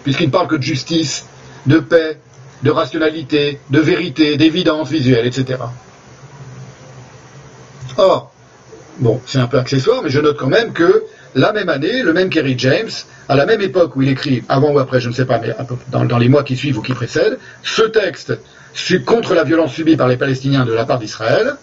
Puisqu'il 0.04 0.26
ne 0.28 0.32
parle 0.32 0.48
que 0.48 0.56
de 0.58 0.62
justice, 0.64 1.26
de 1.66 1.80
paix, 1.80 2.20
de 2.64 2.72
rationalité, 2.72 3.60
de 3.70 3.80
vérité, 3.80 4.36
d'évidence 4.38 4.90
visuelle, 4.90 5.26
etc. 5.26 5.60
Or, 7.98 8.32
Bon, 9.00 9.20
c'est 9.26 9.40
un 9.40 9.48
peu 9.48 9.58
accessoire, 9.58 10.02
mais 10.04 10.10
je 10.10 10.20
note 10.20 10.38
quand 10.38 10.48
même 10.48 10.72
que 10.72 11.04
la 11.36 11.52
même 11.52 11.68
année, 11.68 12.02
le 12.02 12.14
même 12.14 12.30
Kerry 12.30 12.56
James, 12.58 12.90
à 13.28 13.36
la 13.36 13.46
même 13.46 13.62
époque 13.62 13.96
où 13.96 14.02
il 14.02 14.10
écrit, 14.10 14.44
avant 14.48 14.72
ou 14.72 14.80
après, 14.80 15.02
je 15.02 15.10
ne 15.10 15.14
sais 15.14 15.26
pas, 15.26 15.40
mais 15.40 15.54
dans, 15.90 16.18
les 16.18 16.30
mois 16.30 16.44
qui 16.44 16.56
suivent 16.56 16.78
ou 16.78 16.82
qui 16.82 16.94
précèdent, 16.94 17.38
ce 17.62 17.82
texte 17.84 18.34
contre 19.06 19.34
la 19.34 19.44
violence 19.44 19.74
subie 19.74 19.98
par 19.98 20.08
les 20.08 20.16
Palestiniens 20.16 20.66
de 20.66 20.74
la 20.74 20.86
part 20.86 21.00
d'Israël, 21.00 21.56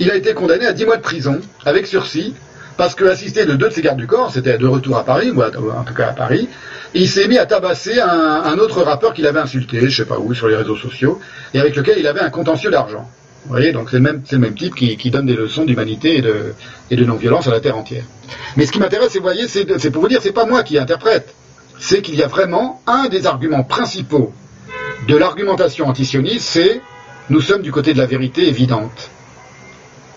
il 0.00 0.10
a 0.10 0.14
été 0.14 0.32
condamné 0.32 0.66
à 0.66 0.72
10 0.72 0.86
mois 0.86 0.96
de 0.96 1.02
prison, 1.02 1.40
avec 1.66 1.86
sursis, 1.86 2.34
parce 2.78 2.94
que 2.94 3.04
assisté 3.04 3.44
de 3.44 3.54
deux 3.54 3.68
de 3.68 3.74
ses 3.74 3.82
gardes 3.82 3.98
du 3.98 4.06
corps, 4.06 4.32
c'était 4.32 4.56
de 4.56 4.66
retour 4.66 4.96
à 4.96 5.04
Paris, 5.04 5.30
ou 5.30 5.42
en 5.42 5.84
tout 5.84 5.94
cas 5.94 6.08
à 6.08 6.12
Paris, 6.12 6.48
il 6.94 7.08
s'est 7.08 7.28
mis 7.28 7.36
à 7.36 7.44
tabasser 7.44 8.00
un, 8.00 8.56
autre 8.58 8.82
rappeur 8.82 9.12
qu'il 9.12 9.26
avait 9.26 9.40
insulté, 9.40 9.88
je 9.90 9.94
sais 9.94 10.08
pas 10.08 10.18
où, 10.18 10.32
sur 10.32 10.48
les 10.48 10.56
réseaux 10.56 10.76
sociaux, 10.76 11.20
et 11.52 11.60
avec 11.60 11.76
lequel 11.76 11.98
il 11.98 12.06
avait 12.06 12.20
un 12.20 12.30
contentieux 12.30 12.70
d'argent. 12.70 13.08
Vous 13.44 13.50
voyez, 13.50 13.72
donc 13.72 13.90
c'est 13.90 13.98
le 13.98 14.02
même, 14.38 14.54
type 14.54 14.74
qui, 14.74 15.10
donne 15.10 15.26
des 15.26 15.34
leçons 15.34 15.64
d'humanité 15.64 16.22
et 16.90 16.96
de, 16.96 17.04
non-violence 17.04 17.46
à 17.46 17.50
la 17.50 17.60
terre 17.60 17.76
entière. 17.76 18.04
Mais 18.56 18.64
ce 18.64 18.72
qui 18.72 18.78
m'intéresse, 18.78 19.10
c'est, 19.12 19.18
vous 19.18 19.24
voyez, 19.24 19.48
c'est 19.48 19.90
pour 19.90 20.00
vous 20.00 20.08
dire, 20.08 20.20
c'est 20.22 20.32
pas 20.32 20.46
moi 20.46 20.62
qui 20.62 20.78
interprète. 20.78 21.34
C'est 21.78 22.00
qu'il 22.00 22.14
y 22.14 22.22
a 22.22 22.26
vraiment 22.26 22.80
un 22.86 23.08
des 23.08 23.26
arguments 23.26 23.62
principaux 23.62 24.32
de 25.06 25.16
l'argumentation 25.16 25.86
antisioniste, 25.86 26.46
c'est 26.46 26.80
nous 27.28 27.42
sommes 27.42 27.60
du 27.60 27.70
côté 27.70 27.92
de 27.92 27.98
la 27.98 28.06
vérité 28.06 28.48
évidente, 28.48 29.10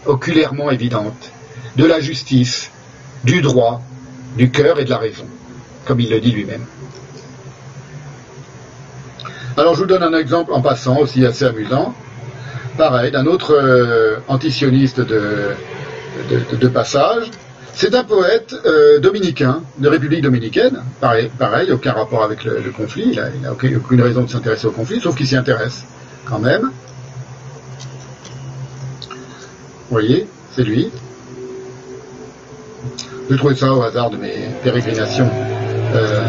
oculairement 0.05 0.71
évidente, 0.71 1.31
de 1.75 1.85
la 1.85 1.99
justice, 1.99 2.71
du 3.25 3.41
droit, 3.41 3.81
du 4.37 4.51
cœur 4.51 4.79
et 4.79 4.85
de 4.85 4.89
la 4.89 4.99
raison, 4.99 5.25
comme 5.85 5.99
il 5.99 6.09
le 6.09 6.21
dit 6.21 6.31
lui-même. 6.31 6.65
Alors 9.57 9.73
je 9.73 9.79
vous 9.79 9.85
donne 9.85 10.03
un 10.03 10.17
exemple 10.17 10.53
en 10.53 10.61
passant 10.61 10.99
aussi 10.99 11.25
assez 11.25 11.43
amusant 11.43 11.93
pareil, 12.77 13.11
d'un 13.11 13.25
autre 13.25 13.53
euh, 13.53 14.17
antisioniste 14.27 15.01
de, 15.01 16.67
passage. 16.67 17.31
C'est 17.73 17.93
un 17.93 18.03
poète 18.03 18.55
euh, 18.65 18.99
dominicain, 18.99 19.61
de 19.77 19.87
République 19.87 20.21
dominicaine. 20.21 20.81
Pareil, 20.99 21.29
aucun 21.71 21.91
rapport 21.93 22.23
avec 22.23 22.43
le, 22.43 22.71
conflit. 22.75 23.19
Il 23.35 23.41
n'a 23.41 23.51
aucune, 23.51 24.01
raison 24.01 24.23
de 24.23 24.29
s'intéresser 24.29 24.67
au 24.67 24.71
conflit, 24.71 24.99
sauf 24.99 25.15
qu'il 25.15 25.27
s'y 25.27 25.35
intéresse 25.35 25.83
quand 26.25 26.39
même. 26.39 26.71
Vous 29.89 29.91
voyez, 29.91 30.27
c'est 30.55 30.63
lui. 30.63 30.89
J'ai 33.29 33.37
trouvé 33.37 33.55
ça 33.55 33.73
au 33.73 33.81
hasard 33.81 34.09
de 34.09 34.17
mes 34.17 34.33
pérégrinations. 34.63 35.29
Euh. 35.95 36.21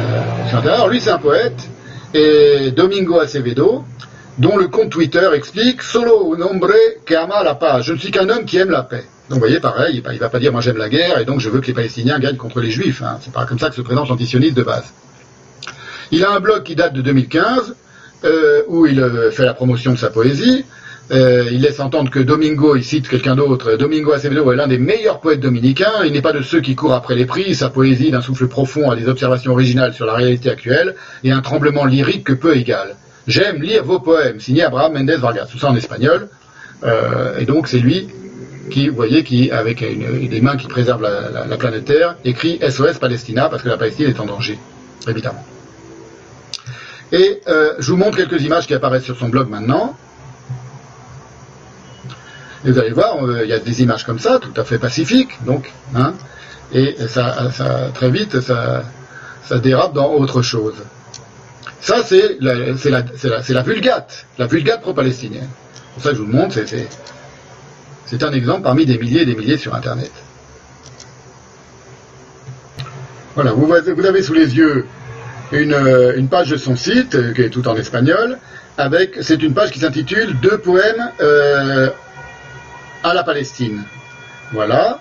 Alors 0.53 0.89
lui, 0.89 1.01
c'est 1.01 1.11
un 1.11 1.19
poète. 1.19 1.69
Et 2.15 2.73
Domingo 2.73 3.21
Acevedo, 3.21 3.85
dont 4.39 4.57
le 4.57 4.69
compte 4.69 4.91
Twitter 4.91 5.29
explique 5.35 5.83
Solo 5.83 6.35
un 6.35 6.41
hombre 6.43 6.73
que 7.05 7.15
ama 7.15 7.43
la 7.43 7.55
paz. 7.55 7.85
Je 7.85 7.93
ne 7.93 7.99
suis 7.99 8.11
qu'un 8.11 8.29
homme 8.29 8.45
qui 8.45 8.57
aime 8.57 8.71
la 8.71 8.83
paix. 8.83 9.05
Donc 9.29 9.41
vous 9.41 9.41
voyez, 9.41 9.61
pareil, 9.61 10.03
il 10.05 10.15
ne 10.15 10.19
va 10.19 10.31
pas 10.31 10.39
dire 10.39 10.53
moi 10.53 10.61
j'aime 10.61 10.79
la 10.79 10.89
guerre 10.89 11.19
et 11.19 11.25
donc 11.25 11.41
je 11.41 11.51
veux 11.51 11.61
que 11.61 11.67
les 11.67 11.75
Palestiniens 11.75 12.19
gagnent 12.19 12.37
contre 12.37 12.61
les 12.61 12.71
Juifs. 12.71 13.03
Hein. 13.03 13.19
C'est 13.21 13.33
pas 13.33 13.45
comme 13.45 13.59
ça 13.59 13.69
que 13.69 13.75
se 13.75 13.83
présente 13.83 14.09
l'antisioniste 14.09 14.57
de 14.57 14.63
base. 14.63 14.93
Il 16.11 16.25
a 16.25 16.31
un 16.31 16.41
blog 16.41 16.63
qui 16.63 16.75
date 16.75 16.95
de 16.95 17.03
2015 17.03 17.75
euh, 18.25 18.63
où 18.69 18.87
il 18.87 19.01
euh, 19.01 19.31
fait 19.31 19.45
la 19.45 19.55
promotion 19.55 19.93
de 19.93 19.99
sa 19.99 20.11
poésie. 20.11 20.65
Euh, 21.11 21.49
il 21.51 21.63
laisse 21.63 21.81
entendre 21.81 22.11
que 22.11 22.19
Domingo, 22.19 22.77
il 22.77 22.85
cite 22.85 23.09
quelqu'un 23.09 23.35
d'autre, 23.35 23.77
Domingo 23.77 24.13
Acevedo 24.13 24.53
est 24.53 24.57
l'un 24.57 24.67
des 24.67 24.77
meilleurs 24.77 25.21
poètes 25.21 25.41
dominicains, 25.41 26.05
il 26.05 26.13
n'est 26.13 26.21
pas 26.21 26.35
de 26.35 26.43
ceux 26.43 26.61
qui 26.61 26.75
courent 26.75 26.93
après 26.93 27.15
les 27.15 27.25
prix, 27.25 27.55
sa 27.55 27.71
poésie 27.71 28.11
d'un 28.11 28.21
souffle 28.21 28.47
profond 28.47 28.91
a 28.91 28.97
des 28.97 29.09
observations 29.09 29.53
originales 29.53 29.95
sur 29.95 30.05
la 30.05 30.13
réalité 30.13 30.51
actuelle 30.51 30.97
et 31.25 31.33
un 31.33 31.41
tremblement 31.41 31.87
lyrique 31.87 32.25
que 32.25 32.35
peu 32.35 32.55
égale. 32.55 32.97
J'aime 33.29 33.63
lire 33.63 33.85
vos 33.85 34.01
poèmes, 34.01 34.41
signé 34.41 34.63
Abraham 34.65 34.95
Mendes 34.95 35.11
Vargas, 35.21 35.47
tout 35.53 35.59
ça 35.59 35.69
en 35.69 35.77
espagnol, 35.77 36.29
Euh, 36.85 37.41
et 37.41 37.45
donc 37.45 37.67
c'est 37.67 37.81
lui 37.89 38.09
qui, 38.71 38.89
vous 38.89 38.95
voyez, 38.95 39.25
qui, 39.25 39.51
avec 39.51 39.77
des 40.35 40.41
mains 40.41 40.57
qui 40.57 40.69
préservent 40.69 41.03
la, 41.03 41.15
la- 41.37 41.45
la 41.53 41.57
planète 41.57 41.87
Terre, 41.87 42.11
écrit 42.25 42.55
SOS 42.63 42.99
Palestina, 43.01 43.49
parce 43.51 43.63
que 43.65 43.69
la 43.69 43.77
Palestine 43.83 44.07
est 44.13 44.21
en 44.21 44.27
danger, 44.27 44.57
évidemment. 45.09 45.45
Et 47.11 47.41
euh, 47.49 47.73
je 47.81 47.91
vous 47.91 47.97
montre 47.97 48.17
quelques 48.17 48.41
images 48.49 48.67
qui 48.69 48.75
apparaissent 48.75 49.09
sur 49.11 49.19
son 49.23 49.29
blog 49.29 49.49
maintenant. 49.51 49.97
Et 52.65 52.71
vous 52.71 52.79
allez 52.79 52.93
voir, 52.93 53.13
euh, 53.25 53.41
il 53.45 53.51
y 53.51 53.53
a 53.53 53.59
des 53.59 53.83
images 53.83 54.05
comme 54.05 54.21
ça, 54.21 54.39
tout 54.39 54.55
à 54.61 54.63
fait 54.65 54.79
pacifiques, 54.79 55.35
donc, 55.45 55.73
hein, 55.97 56.15
et 56.73 56.95
ça, 57.09 57.51
très 57.93 58.11
vite, 58.11 58.39
ça 58.41 59.59
dérape 59.69 59.95
dans 59.95 60.11
autre 60.13 60.43
chose. 60.43 60.79
Ça, 61.81 62.03
c'est 62.05 62.37
la, 62.41 62.77
c'est 62.77 62.91
la, 62.91 63.05
la, 63.23 63.41
la 63.49 63.63
vulgate, 63.63 64.27
la 64.39 64.47
vulgate 64.47 64.81
pro-palestinienne. 64.81 65.49
Pour 65.95 66.03
ça 66.03 66.11
que 66.11 66.17
je 66.17 66.21
vous 66.23 66.27
le 66.27 66.33
montre, 66.33 66.57
c'est, 68.07 68.23
un 68.23 68.33
exemple 68.33 68.63
parmi 68.63 68.87
des 68.87 68.99
milliers 68.99 69.23
et 69.23 69.27
des 69.27 69.35
milliers 69.35 69.59
sur 69.59 69.75
Internet. 69.75 70.13
Voilà, 73.35 73.53
vous, 73.53 73.67
vous 73.67 74.07
avez 74.07 74.23
sous 74.23 74.35
les 74.35 74.57
yeux 74.57 74.87
une, 75.53 75.73
euh, 75.73 76.23
page 76.31 76.51
de 76.51 76.57
son 76.57 76.77
site, 76.77 77.15
euh, 77.15 77.33
qui 77.33 77.43
est 77.43 77.51
tout 77.51 77.67
en 77.69 77.77
espagnol, 77.77 78.39
avec, 78.77 79.19
c'est 79.21 79.43
une 79.43 79.55
page 79.55 79.71
qui 79.71 79.81
s'intitule 79.81 80.39
Deux 80.41 80.59
poèmes 80.59 81.11
euh, 81.21 81.91
à 83.03 83.15
la 83.15 83.23
Palestine. 83.23 83.85
Voilà. 84.53 85.01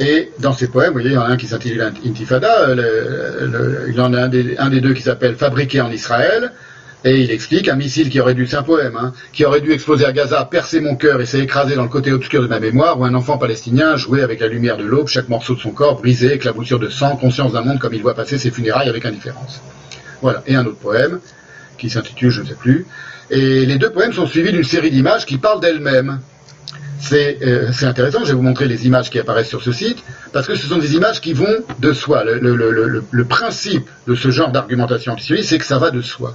Et 0.00 0.30
dans 0.38 0.52
ces 0.52 0.68
poèmes, 0.68 0.88
vous 0.88 1.00
voyez, 1.00 1.08
il 1.10 1.14
y 1.14 1.18
en 1.18 1.22
a 1.22 1.28
un 1.28 1.36
qui 1.36 1.46
s'intitule 1.46 1.92
Intifada, 2.06 2.74
le- 2.74 3.86
il 3.88 3.94
y 3.96 4.00
en 4.00 4.12
a 4.14 4.22
un 4.22 4.28
des, 4.28 4.56
un 4.58 4.70
des 4.70 4.80
deux 4.80 4.94
qui 4.94 5.02
s'appelle 5.02 5.34
Fabriqué 5.34 5.80
en 5.80 5.90
Israël, 5.90 6.52
et 7.04 7.20
il 7.20 7.30
explique 7.30 7.68
un 7.68 7.76
missile 7.76 8.08
qui 8.08 8.20
aurait 8.20 8.34
dû, 8.34 8.46
c'est 8.46 8.56
un 8.56 8.62
poème, 8.62 8.96
hein, 8.96 9.12
qui 9.32 9.44
aurait 9.44 9.60
dû 9.60 9.72
exploser 9.72 10.04
à 10.04 10.12
Gaza, 10.12 10.44
percer 10.50 10.80
mon 10.80 10.94
cœur 10.96 11.20
et 11.20 11.26
s'est 11.26 11.40
écrasé 11.40 11.74
dans 11.74 11.82
le 11.82 11.88
côté 11.88 12.12
obscur 12.12 12.42
de 12.42 12.46
ma 12.48 12.60
mémoire, 12.60 12.98
où 13.00 13.04
un 13.04 13.14
enfant 13.14 13.38
palestinien 13.38 13.96
jouait 13.96 14.22
avec 14.22 14.40
la 14.40 14.46
lumière 14.48 14.76
de 14.76 14.84
l'aube, 14.84 15.08
chaque 15.08 15.28
morceau 15.28 15.54
de 15.54 15.60
son 15.60 15.70
corps 15.70 16.00
brisé, 16.00 16.34
éclaboussure 16.34 16.78
de 16.78 16.88
sang, 16.88 17.16
conscience 17.16 17.52
d'un 17.52 17.62
monde 17.62 17.78
comme 17.78 17.94
il 17.94 18.02
voit 18.02 18.14
passer 18.14 18.38
ses 18.38 18.50
funérailles 18.50 18.88
avec 18.88 19.04
indifférence. 19.04 19.60
Voilà. 20.22 20.42
Et 20.46 20.54
un 20.56 20.64
autre 20.66 20.78
poème, 20.78 21.20
qui 21.76 21.88
s'intitule 21.90 22.30
je 22.30 22.42
ne 22.42 22.46
sais 22.46 22.54
plus. 22.54 22.86
Et 23.30 23.66
les 23.66 23.78
deux 23.78 23.90
poèmes 23.90 24.12
sont 24.12 24.26
suivis 24.26 24.52
d'une 24.52 24.64
série 24.64 24.90
d'images 24.90 25.26
qui 25.26 25.38
parlent 25.38 25.60
d'elles-mêmes. 25.60 26.20
C'est 27.00 27.38
euh, 27.42 27.70
c'est 27.72 27.86
intéressant, 27.86 28.20
je 28.20 28.26
vais 28.30 28.34
vous 28.34 28.42
montrer 28.42 28.66
les 28.66 28.86
images 28.86 29.08
qui 29.08 29.18
apparaissent 29.18 29.48
sur 29.48 29.62
ce 29.62 29.70
site, 29.72 30.02
parce 30.32 30.46
que 30.46 30.56
ce 30.56 30.66
sont 30.66 30.78
des 30.78 30.94
images 30.94 31.20
qui 31.20 31.32
vont 31.32 31.56
de 31.78 31.92
soi. 31.92 32.24
Le, 32.24 33.24
principe 33.24 33.88
de 34.06 34.14
ce 34.14 34.30
genre 34.30 34.50
d'argumentation 34.50 35.12
antisioniste, 35.12 35.50
c'est 35.50 35.58
que 35.58 35.64
ça 35.64 35.78
va 35.78 35.90
de 35.90 36.00
soi. 36.00 36.34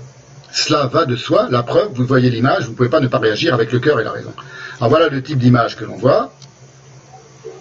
Cela 0.52 0.86
va 0.86 1.06
de 1.06 1.16
soi, 1.16 1.48
la 1.50 1.64
preuve, 1.64 1.90
vous 1.96 2.06
voyez 2.06 2.30
l'image, 2.30 2.66
vous 2.66 2.72
ne 2.72 2.76
pouvez 2.76 2.90
pas 2.90 3.00
ne 3.02 3.08
pas 3.08 3.18
réagir 3.20 3.54
avec 3.54 3.72
le 3.72 3.80
cœur 3.80 4.00
et 4.00 4.04
la 4.04 4.12
raison. 4.12 4.32
Alors 4.80 4.90
voilà 4.90 5.10
le 5.10 5.22
type 5.22 5.40
d'image 5.40 5.76
que 5.76 5.84
l'on 5.84 5.98
voit. 5.98 6.32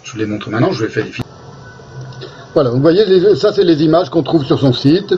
Je 0.05 0.13
vous 0.13 0.19
les 0.19 0.27
montre 0.27 0.49
maintenant, 0.51 0.71
je 0.73 0.79
vous 0.79 0.85
les 0.85 0.91
fais 0.91 1.03
défiler. 1.03 1.27
Voilà, 2.55 2.71
vous 2.71 2.81
voyez, 2.81 3.05
les- 3.07 3.35
ça 3.35 3.53
c'est 3.53 3.65
les 3.65 3.83
images 3.83 4.11
qu'on 4.11 4.23
trouve 4.23 4.45
sur 4.45 4.61
son 4.61 4.73
site. 4.73 5.15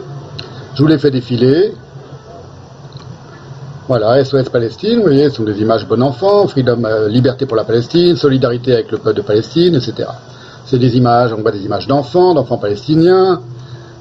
Je 0.76 0.82
vous 0.82 0.88
les 0.88 0.98
fais 0.98 1.10
défiler. 1.10 1.72
Voilà, 3.86 4.24
SOS 4.24 4.48
Palestine, 4.48 4.96
vous 4.96 5.02
voyez, 5.02 5.28
ce 5.28 5.36
sont 5.36 5.42
des 5.44 5.60
images 5.60 5.86
bon 5.86 6.02
enfant, 6.02 6.46
freedom, 6.48 6.84
euh, 6.84 7.06
liberté 7.08 7.44
pour 7.44 7.56
la 7.56 7.64
Palestine, 7.64 8.16
solidarité 8.16 8.72
avec 8.72 8.90
le 8.90 8.96
peuple 8.96 9.16
de 9.18 9.22
Palestine, 9.22 9.74
etc. 9.74 10.08
C'est 10.64 10.78
des 10.78 10.96
images, 10.96 11.34
on 11.34 11.42
voit 11.42 11.50
des 11.52 11.64
images 11.66 11.86
d'enfants, 11.86 12.32
d'enfants 12.32 12.56
palestiniens, 12.56 13.42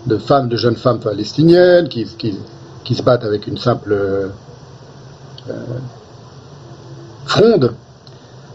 de 0.07 0.17
femmes, 0.17 0.47
de 0.47 0.55
jeunes 0.55 0.77
femmes 0.77 0.99
palestiniennes 0.99 1.89
qui, 1.89 2.05
se 2.07 3.03
battent 3.03 3.25
avec 3.25 3.45
une 3.47 3.57
simple 3.57 3.91
euh, 3.91 4.27
euh, 5.49 5.53
fronde. 7.25 7.73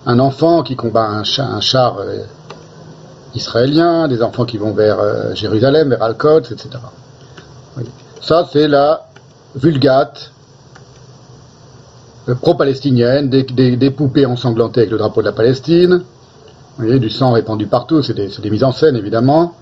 Un 0.06 0.20
enfant 0.20 0.62
qui 0.62 0.76
combat 0.76 1.06
un, 1.08 1.24
cha- 1.24 1.44
un 1.46 1.60
char 1.60 1.98
israélien, 3.34 4.08
des 4.08 4.22
enfants 4.22 4.46
qui 4.46 4.56
vont 4.56 4.72
vers 4.72 4.98
Jérusalem, 5.34 5.90
vers 5.90 6.02
Al-Quds, 6.02 6.50
etc. 6.52 6.70
Ça, 8.22 8.48
c'est 8.50 8.68
la 8.68 9.02
vulgate 9.54 10.30
pro-palestinienne, 12.34 13.28
des, 13.28 13.90
poupées 13.90 14.26
ensanglantées 14.26 14.80
avec 14.80 14.90
le 14.90 14.98
drapeau 14.98 15.20
de 15.20 15.26
la 15.26 15.32
Palestine. 15.32 16.02
Vous 16.76 16.84
voyez, 16.84 16.98
du 16.98 17.10
sang 17.10 17.32
répandu 17.32 17.66
partout, 17.66 18.02
c'est 18.02 18.14
des, 18.14 18.50
mises 18.50 18.64
en 18.64 18.72
scène, 18.72 18.96
évidemment. 18.96 19.54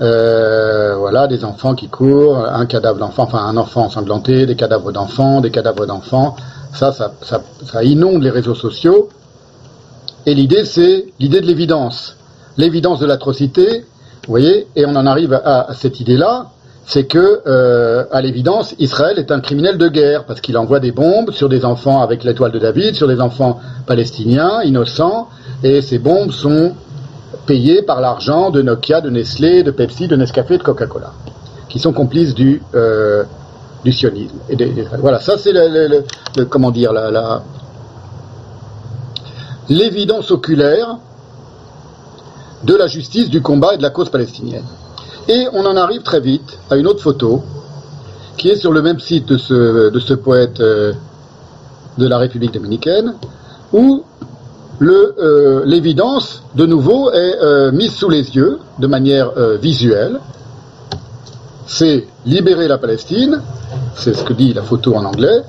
Euh, 0.00 0.96
voilà, 0.96 1.26
des 1.26 1.44
enfants 1.44 1.74
qui 1.74 1.88
courent, 1.88 2.38
un 2.38 2.66
cadavre 2.66 2.98
d'enfant, 2.98 3.24
enfin 3.24 3.44
un 3.44 3.56
enfant 3.56 3.84
ensanglanté, 3.84 4.46
des 4.46 4.56
cadavres 4.56 4.92
d'enfants, 4.92 5.40
des 5.40 5.50
cadavres 5.50 5.86
d'enfants. 5.86 6.36
Ça, 6.72 6.92
ça, 6.92 7.12
ça, 7.22 7.42
ça 7.64 7.84
inonde 7.84 8.22
les 8.22 8.30
réseaux 8.30 8.54
sociaux. 8.54 9.08
Et 10.26 10.34
l'idée, 10.34 10.64
c'est 10.64 11.06
l'idée 11.18 11.40
de 11.40 11.46
l'évidence. 11.46 12.16
L'évidence 12.56 12.98
de 13.00 13.06
l'atrocité, 13.06 13.84
vous 14.26 14.30
voyez, 14.30 14.68
et 14.76 14.84
on 14.86 14.96
en 14.96 15.06
arrive 15.06 15.32
à 15.32 15.68
cette 15.74 16.00
idée-là, 16.00 16.50
c'est 16.92 17.04
que, 17.04 17.40
euh, 17.46 18.04
à 18.10 18.20
l'évidence, 18.20 18.74
Israël 18.80 19.16
est 19.20 19.30
un 19.30 19.38
criminel 19.40 19.78
de 19.78 19.86
guerre, 19.86 20.24
parce 20.24 20.40
qu'il 20.40 20.58
envoie 20.58 20.80
des 20.80 20.90
bombes 20.90 21.30
sur 21.30 21.48
des 21.48 21.64
enfants 21.64 22.02
avec 22.02 22.24
l'étoile 22.24 22.50
de 22.50 22.58
David, 22.58 22.96
sur 22.96 23.06
des 23.06 23.20
enfants 23.20 23.60
palestiniens, 23.86 24.62
innocents, 24.64 25.28
et 25.62 25.82
ces 25.82 26.00
bombes 26.00 26.32
sont 26.32 26.72
payées 27.46 27.82
par 27.82 28.00
l'argent 28.00 28.50
de 28.50 28.60
Nokia, 28.60 29.00
de 29.02 29.08
Nestlé, 29.08 29.62
de 29.62 29.70
Pepsi, 29.70 30.08
de 30.08 30.16
Nescafé, 30.16 30.58
de 30.58 30.64
Coca-Cola, 30.64 31.12
qui 31.68 31.78
sont 31.78 31.92
complices 31.92 32.34
du, 32.34 32.60
euh, 32.74 33.22
sionisme. 33.88 34.36
Voilà, 34.98 35.20
ça 35.20 35.38
c'est 35.38 35.52
le, 35.52 36.02
comment 36.46 36.72
dire, 36.72 36.92
la- 36.92 37.42
l'évidence 39.68 40.32
oculaire 40.32 40.98
de 42.64 42.74
la 42.74 42.88
justice, 42.88 43.30
du 43.30 43.40
combat 43.42 43.74
et 43.74 43.76
de 43.76 43.82
la 43.82 43.90
cause 43.90 44.10
palestinienne. 44.10 44.64
Et 45.28 45.46
on 45.52 45.64
en 45.64 45.76
arrive 45.76 46.02
très 46.02 46.20
vite 46.20 46.58
à 46.70 46.76
une 46.76 46.86
autre 46.86 47.02
photo 47.02 47.42
qui 48.40 48.48
est 48.48 48.56
sur 48.56 48.72
le 48.72 48.80
même 48.80 48.98
site 48.98 49.28
de 49.28 49.36
ce, 49.36 49.90
de 49.90 50.00
ce 50.00 50.14
poète 50.14 50.60
euh, 50.60 50.94
de 51.98 52.06
la 52.06 52.16
République 52.16 52.54
dominicaine, 52.54 53.14
où 53.72 54.02
euh, 54.80 55.62
l'évidence, 55.66 56.42
de 56.54 56.64
nouveau, 56.64 57.12
est 57.12 57.36
euh, 57.42 57.70
mise 57.70 57.92
sous 57.92 58.08
les 58.08 58.34
yeux 58.34 58.58
de 58.78 58.86
manière 58.86 59.30
visuelle. 59.60 60.20
C'est 61.66 62.06
libérer 62.24 62.66
la 62.66 62.78
Palestine, 62.78 63.42
c'est 63.94 64.14
ce 64.14 64.24
que 64.24 64.32
dit 64.32 64.54
la 64.54 64.62
photo 64.62 64.94
en 64.94 65.04
anglais, 65.04 65.42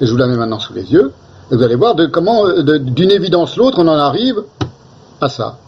et 0.00 0.06
je 0.06 0.10
vous 0.10 0.16
la 0.16 0.26
mets 0.26 0.36
maintenant 0.36 0.58
sous 0.58 0.72
les 0.72 0.90
yeux. 0.90 1.12
Et 1.52 1.56
vous 1.56 1.62
allez 1.62 1.74
voir 1.74 1.94
de 1.94 2.06
comment, 2.06 2.44
d'une 2.62 3.10
évidence 3.10 3.56
l'autre, 3.56 3.78
on 3.80 3.88
en 3.88 3.98
arrive 3.98 4.42
à 5.20 5.28
ça. 5.28 5.58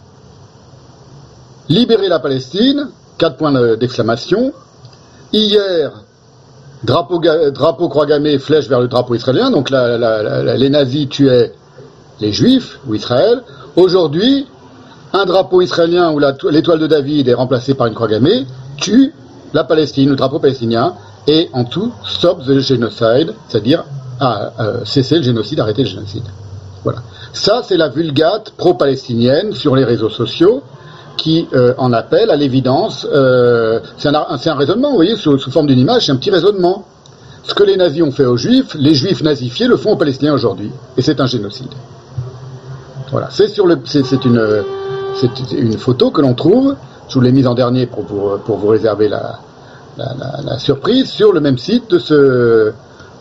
Libérer 1.69 2.09
la 2.09 2.19
Palestine, 2.19 2.89
quatre 3.17 3.37
points 3.37 3.51
de- 3.51 3.75
d'exclamation. 3.75 4.53
Hier, 5.31 5.91
drapeau, 6.83 7.19
drapeau 7.51 7.89
croix 7.89 8.05
gammée, 8.05 8.37
flèche 8.39 8.67
vers 8.67 8.79
le 8.79 8.87
drapeau 8.87 9.15
israélien, 9.15 9.51
donc 9.51 9.69
les 9.69 10.69
nazis 10.69 11.09
tuaient 11.09 11.53
les 12.19 12.31
juifs 12.31 12.79
ou 12.87 12.93
Israël. 12.95 13.41
Aujourd'hui, 13.75 14.47
un 15.13 15.25
drapeau 15.25 15.61
israélien 15.61 16.11
où 16.11 16.19
l'étoile 16.19 16.79
de 16.79 16.87
David 16.87 17.27
est 17.27 17.33
remplacée 17.33 17.73
par 17.73 17.87
une 17.87 17.93
croix 17.93 18.07
gammée 18.07 18.45
tue 18.77 19.13
la 19.53 19.63
Palestine, 19.63 20.09
le 20.09 20.15
drapeau 20.15 20.39
palestinien, 20.39 20.95
et 21.27 21.49
en 21.53 21.63
tout, 21.63 21.91
stop 22.05 22.43
the 22.45 22.59
genocide, 22.59 23.33
c'est-à-dire 23.47 23.83
ah, 24.19 24.51
euh, 24.59 24.85
cesser 24.85 25.17
le 25.17 25.23
génocide, 25.23 25.59
arrêter 25.59 25.83
le 25.83 25.89
génocide. 25.89 26.23
Voilà. 26.83 26.99
Ça, 27.33 27.61
c'est 27.63 27.77
la 27.77 27.89
vulgate 27.89 28.51
pro-palestinienne 28.57 29.53
sur 29.53 29.75
les 29.75 29.83
réseaux 29.85 30.09
sociaux 30.09 30.63
qui 31.17 31.47
euh, 31.53 31.73
en 31.77 31.93
appelle 31.93 32.29
à 32.31 32.35
l'évidence. 32.35 33.07
euh, 33.11 33.79
c'est 33.97 34.09
un, 34.09 34.55
raisonnement, 34.55 34.89
vous 34.89 34.95
voyez, 34.95 35.15
sous, 35.15 35.37
forme 35.51 35.67
d'une 35.67 35.79
image, 35.79 36.05
c'est 36.05 36.11
un 36.11 36.17
petit 36.17 36.31
raisonnement. 36.31 36.85
Ce 37.43 37.53
que 37.53 37.63
les 37.63 37.75
nazis 37.75 38.01
ont 38.01 38.11
fait 38.11 38.25
aux 38.25 38.37
juifs, 38.37 38.75
les 38.75 38.93
juifs 38.93 39.21
nazifiés 39.21 39.67
le 39.67 39.75
font 39.75 39.93
aux 39.93 39.95
palestiniens 39.97 40.33
aujourd'hui. 40.33 40.71
Et 40.97 41.01
c'est 41.01 41.19
un 41.19 41.25
génocide. 41.25 41.71
Voilà. 43.11 43.29
C'est 43.31 44.25
une, 44.25 44.63
une 45.51 45.77
photo 45.77 46.09
que 46.09 46.21
l'on 46.21 46.33
trouve. 46.33 46.75
Je 47.09 47.15
vous 47.15 47.21
l'ai 47.21 47.33
mise 47.33 47.47
en 47.47 47.53
dernier 47.53 47.85
pour 47.85 48.03
vous, 48.03 48.37
pour 48.45 48.57
vous 48.57 48.67
réserver 48.67 49.09
la, 49.09 49.39
surprise 50.57 51.09
sur 51.09 51.33
le 51.33 51.41
même 51.41 51.57
site 51.57 51.91
de 51.91 51.99
ce, 51.99 52.71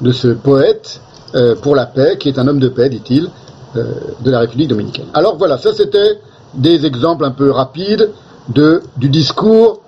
de 0.00 0.12
ce 0.12 0.28
poète 0.28 1.00
euh, 1.34 1.56
pour 1.56 1.74
la 1.74 1.86
paix, 1.86 2.16
qui 2.18 2.28
est 2.28 2.38
un 2.38 2.46
homme 2.46 2.60
de 2.60 2.68
paix, 2.68 2.88
dit-il, 2.88 3.28
de 3.74 4.30
la 4.30 4.40
République 4.40 4.68
dominicaine. 4.68 5.06
Alors 5.14 5.36
voilà, 5.36 5.56
ça 5.56 5.72
c'était 5.72 6.18
des 6.54 6.84
exemples 6.86 7.24
un 7.24 7.30
peu 7.30 7.50
rapides 7.50 8.10
de, 8.48 8.82
du 8.96 9.08
discours 9.08 9.80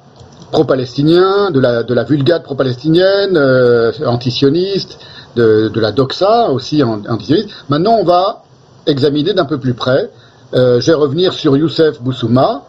pro-palestinien, 0.52 1.50
de 1.50 1.60
la, 1.60 1.82
de 1.82 1.92
la 1.94 2.04
vulgate 2.04 2.44
pro-palestinienne, 2.44 3.36
euh, 3.36 3.92
antisioniste, 4.06 4.98
de, 5.36 5.68
de 5.68 5.80
la 5.80 5.90
doxa 5.90 6.50
aussi 6.50 6.82
an- 6.82 7.02
antisioniste. 7.08 7.48
Maintenant, 7.68 7.96
on 8.00 8.04
va 8.04 8.42
examiner 8.86 9.34
d'un 9.34 9.46
peu 9.46 9.58
plus 9.58 9.74
près. 9.74 10.10
Euh, 10.54 10.80
je 10.80 10.86
vais 10.86 10.94
revenir 10.94 11.32
sur 11.32 11.56
Youssef 11.56 12.00
Boussouma. 12.00 12.62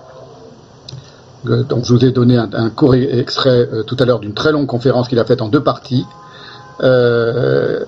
Euh, 1.47 1.61
donc, 1.63 1.85
je 1.85 1.93
vous 1.93 2.03
ai 2.03 2.11
donné 2.11 2.37
un, 2.37 2.49
un 2.53 2.69
court 2.71 2.95
extrait 2.95 3.69
euh, 3.71 3.83
tout 3.83 3.95
à 3.99 4.05
l'heure 4.05 4.19
d'une 4.19 4.33
très 4.33 4.51
longue 4.51 4.65
conférence 4.65 5.07
qu'il 5.07 5.19
a 5.19 5.25
faite 5.25 5.41
en 5.43 5.47
deux 5.47 5.61
parties. 5.61 6.05
Euh, 6.81 7.85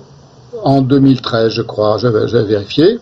en 0.62 0.80
2013, 0.80 1.50
je 1.52 1.62
crois, 1.62 1.98
je 1.98 2.06
vais, 2.08 2.28
je 2.28 2.36
vais 2.36 2.44
vérifier, 2.44 3.00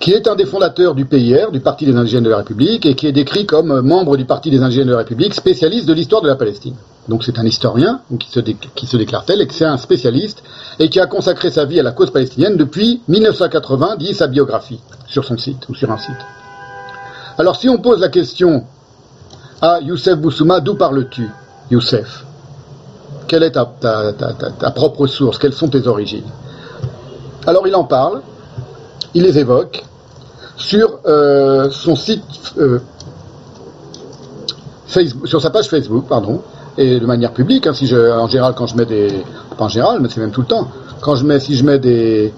qui 0.00 0.12
est 0.12 0.28
un 0.28 0.36
des 0.36 0.46
fondateurs 0.46 0.94
du 0.94 1.04
PIR, 1.04 1.50
du 1.50 1.60
Parti 1.60 1.84
des 1.84 1.96
indigènes 1.96 2.22
de 2.22 2.30
la 2.30 2.38
République, 2.38 2.86
et 2.86 2.94
qui 2.94 3.06
est 3.06 3.12
décrit 3.12 3.46
comme 3.46 3.72
euh, 3.72 3.82
membre 3.82 4.16
du 4.16 4.24
Parti 4.24 4.50
des 4.50 4.62
indigènes 4.62 4.86
de 4.86 4.92
la 4.92 4.98
République, 4.98 5.34
spécialiste 5.34 5.86
de 5.86 5.92
l'histoire 5.92 6.22
de 6.22 6.28
la 6.28 6.36
Palestine. 6.36 6.76
Donc 7.08 7.24
c'est 7.24 7.38
un 7.38 7.44
historien 7.44 8.00
qui, 8.20 8.30
se 8.30 8.40
qui 8.40 8.86
se 8.86 8.96
déclare 8.96 9.24
tel, 9.24 9.40
et 9.40 9.46
que 9.46 9.54
c'est 9.54 9.64
un 9.64 9.76
spécialiste, 9.76 10.42
et 10.78 10.88
qui 10.88 11.00
a 11.00 11.06
consacré 11.06 11.50
sa 11.50 11.64
vie 11.64 11.80
à 11.80 11.82
la 11.82 11.92
cause 11.92 12.10
palestinienne 12.10 12.56
depuis 12.56 13.00
1980, 13.08 13.96
dit 13.96 14.14
sa 14.14 14.28
biographie, 14.28 14.80
sur 15.06 15.24
son 15.24 15.36
site, 15.36 15.68
ou 15.68 15.74
sur 15.74 15.90
un 15.90 15.98
site. 15.98 16.16
Alors 17.36 17.56
si 17.56 17.68
on 17.68 17.78
pose 17.78 18.00
la 18.00 18.08
question 18.08 18.64
à 19.60 19.80
Youssef 19.80 20.18
Boussouma, 20.18 20.60
d'où 20.60 20.74
parles-tu, 20.74 21.28
Youssef? 21.70 22.24
Quelle 23.26 23.42
est 23.42 23.52
ta 23.52 24.70
propre 24.74 25.06
source? 25.06 25.38
Quelles 25.38 25.52
sont 25.52 25.68
tes 25.68 25.86
origines? 25.86 26.30
Alors 27.46 27.66
il 27.66 27.74
en 27.74 27.84
parle, 27.84 28.22
il 29.14 29.22
les 29.22 29.38
évoque 29.38 29.84
sur 30.56 30.98
euh, 31.06 31.70
son 31.70 31.96
site, 31.96 32.22
euh, 32.58 32.80
Facebook, 34.86 35.26
sur 35.26 35.40
sa 35.40 35.50
page 35.50 35.68
Facebook, 35.68 36.06
pardon, 36.08 36.42
et 36.76 36.98
de 37.00 37.06
manière 37.06 37.32
publique. 37.32 37.66
hein, 37.66 37.74
si 37.74 37.86
je, 37.86 37.96
en 37.96 38.26
général, 38.26 38.54
quand 38.56 38.66
je 38.66 38.76
mets 38.76 38.84
des, 38.84 39.08
pas 39.56 39.64
en 39.64 39.68
général, 39.68 40.00
mais 40.00 40.08
c'est 40.08 40.20
même 40.20 40.32
tout 40.32 40.40
le 40.42 40.46
temps, 40.46 40.68
quand 41.00 41.14
je 41.14 41.24
mets, 41.24 41.40
si 41.40 41.54
je 41.54 41.64
mets 41.64 41.78
des, 41.78 42.32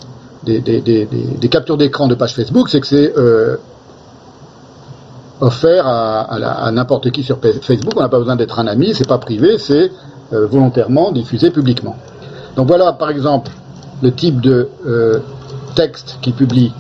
des, 0.45 0.61
des, 0.61 0.81
des, 0.81 1.49
captures 1.49 1.77
d'écran 1.77 2.09
de 2.09 2.15
page 2.15 2.35
Facebook, 2.35 2.69
c'est 2.69 2.81
que 2.81 2.87
c'est 2.87 3.17
euh, 3.17 3.57
offert 5.41 5.87
à, 5.87 6.21
à 6.21 6.71
n'importe 6.71 7.11
qui 7.11 7.23
sur 7.23 7.39
Facebook. 7.63 7.95
On 7.97 8.01
n'a 8.01 8.09
pas 8.11 8.19
besoin 8.19 8.37
d'être 8.37 8.59
un 8.59 8.67
ami, 8.67 8.95
c'est 8.95 9.09
pas 9.09 9.19
privé, 9.19 9.57
c'est 9.59 9.91
volontairement 10.31 11.11
diffusé 11.11 11.51
publiquement. 11.51 11.97
Donc 12.55 12.69
voilà, 12.69 12.93
par 12.93 13.11
exemple, 13.11 13.51
le 14.01 14.13
type 14.13 14.41
de 14.41 14.69
texte 15.75 16.19
qu'il 16.21 16.35
publie. 16.35 16.73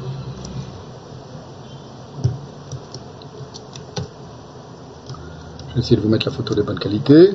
Je 5.69 5.75
vais 5.75 5.81
essayer 5.81 5.97
de 5.97 6.02
vous 6.02 6.09
mettre 6.09 6.27
la 6.27 6.33
photo 6.33 6.55
de 6.55 6.62
bonne 6.62 6.78
qualité. 6.78 7.31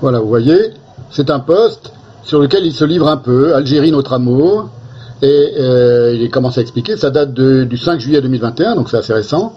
Voilà, 0.00 0.20
vous 0.20 0.28
voyez, 0.28 0.72
c'est 1.10 1.30
un 1.30 1.40
post 1.40 1.92
sur 2.24 2.40
lequel 2.40 2.64
il 2.64 2.72
se 2.72 2.84
livre 2.84 3.08
un 3.08 3.16
peu, 3.16 3.54
Algérie, 3.54 3.90
notre 3.90 4.12
amour, 4.12 4.70
et 5.22 5.52
euh, 5.58 6.14
il 6.14 6.30
commence 6.30 6.58
à 6.58 6.60
expliquer, 6.60 6.96
ça 6.96 7.10
date 7.10 7.34
du 7.34 7.76
5 7.76 8.00
juillet 8.00 8.20
2021, 8.20 8.76
donc 8.76 8.88
c'est 8.88 8.96
assez 8.96 9.12
récent. 9.12 9.54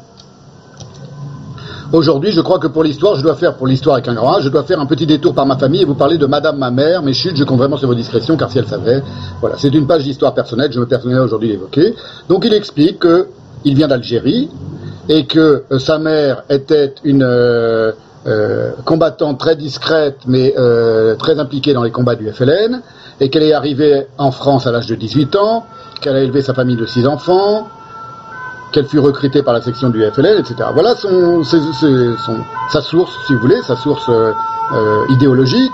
Aujourd'hui, 1.94 2.32
je 2.32 2.42
crois 2.42 2.58
que 2.58 2.66
pour 2.66 2.84
l'histoire, 2.84 3.18
je 3.18 3.22
dois 3.22 3.36
faire, 3.36 3.56
pour 3.56 3.68
l'histoire 3.68 3.98
avec 3.98 4.08
un 4.08 4.16
grand 4.16 4.42
je 4.42 4.50
dois 4.50 4.64
faire 4.64 4.80
un 4.80 4.88
petit 4.88 5.06
détour 5.06 5.36
par 5.36 5.46
ma 5.46 5.58
famille 5.58 5.84
et 5.84 5.86
vous 5.86 5.94
parler 5.94 6.18
de 6.18 6.26
Madame 6.26 6.58
ma 6.58 6.72
mère, 6.72 7.04
mes 7.04 7.14
chutes, 7.14 7.38
je 7.38 7.44
compte 7.44 7.60
vraiment 7.60 7.78
sur 7.78 7.88
vos 7.88 7.94
discrétions, 7.94 8.36
car 8.36 8.50
si 8.52 8.58
elle 8.58 8.66
savait, 8.66 9.04
voilà, 9.40 9.58
c'est 9.60 9.72
une 9.72 9.86
page 9.86 10.04
d'histoire 10.04 10.34
personnelle, 10.34 10.72
je 10.72 10.80
me 10.80 10.88
permets 10.88 11.20
aujourd'hui 11.20 11.50
d'évoquer. 11.50 11.94
Donc 12.28 12.46
il 12.46 12.54
explique 12.56 12.98
que 12.98 13.28
il 13.64 13.76
vient 13.76 13.88
d'Algérie 13.88 14.50
et 15.08 15.28
que 15.28 15.66
euh, 15.72 15.78
sa 15.78 16.00
mère 16.00 16.44
était 16.50 16.96
une 17.04 17.22
euh, 17.22 17.92
euh, 18.26 18.72
combattante 18.86 19.40
très 19.40 19.56
discrète 19.56 20.18
mais 20.26 20.56
très 21.20 21.40
impliquée 21.40 21.74
dans 21.74 21.84
les 21.84 21.92
combats 21.92 22.16
du 22.16 22.28
FLN 22.32 22.82
et 23.20 23.30
qu'elle 23.30 23.44
est 23.44 23.54
arrivée 23.54 24.08
en 24.18 24.32
France 24.32 24.66
à 24.66 24.72
l'âge 24.72 24.88
de 24.88 24.96
18 24.96 25.36
ans, 25.36 25.68
qu'elle 26.02 26.16
a 26.16 26.22
élevé 26.22 26.42
sa 26.42 26.56
famille 26.56 26.76
de 26.76 26.88
six 26.88 27.06
enfants, 27.06 27.68
qu'elle 28.74 28.88
fut 28.88 29.00
recrutée 29.00 29.44
par 29.44 29.54
la 29.54 29.62
section 29.62 29.90
du 29.90 30.04
FLN, 30.04 30.40
etc. 30.40 30.56
Voilà 30.74 30.96
son, 30.96 31.44
sa 31.44 32.82
source, 32.82 33.14
si 33.28 33.34
vous 33.34 33.40
voulez, 33.40 33.62
sa 33.62 33.76
source 33.78 34.10
euh, 34.10 34.34
euh, 34.74 35.06
idéologique 35.10 35.72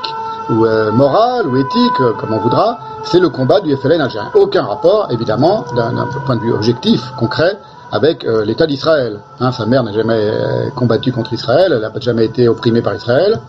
ou 0.49 0.65
euh, 0.65 0.91
morale 0.91 1.47
ou 1.47 1.55
éthique, 1.55 1.97
comme 2.19 2.33
on 2.33 2.39
voudra, 2.39 2.79
c'est 3.03 3.19
le 3.19 3.29
combat 3.29 3.61
du 3.61 3.75
FLN 3.75 4.01
algérien. 4.01 4.29
Aucun 4.35 4.63
rapport, 4.63 5.07
évidemment, 5.11 5.65
d'un 5.75 6.07
point 6.25 6.35
de 6.35 6.41
vue 6.41 6.51
objectif, 6.51 7.01
concret, 7.17 7.57
avec 7.91 8.23
l'État 8.23 8.67
d'Israël. 8.67 9.19
Hein, 9.39 9.51
sa 9.51 9.65
mère 9.65 9.83
n'a 9.83 9.91
jamais 9.91 10.31
combattu 10.75 11.11
contre 11.11 11.33
Israël, 11.33 11.71
elle 11.73 11.81
n'a 11.81 11.91
jamais 11.99 12.25
été 12.25 12.47
opprimée 12.47 12.83
par 12.83 12.93
Israël. 12.93 13.39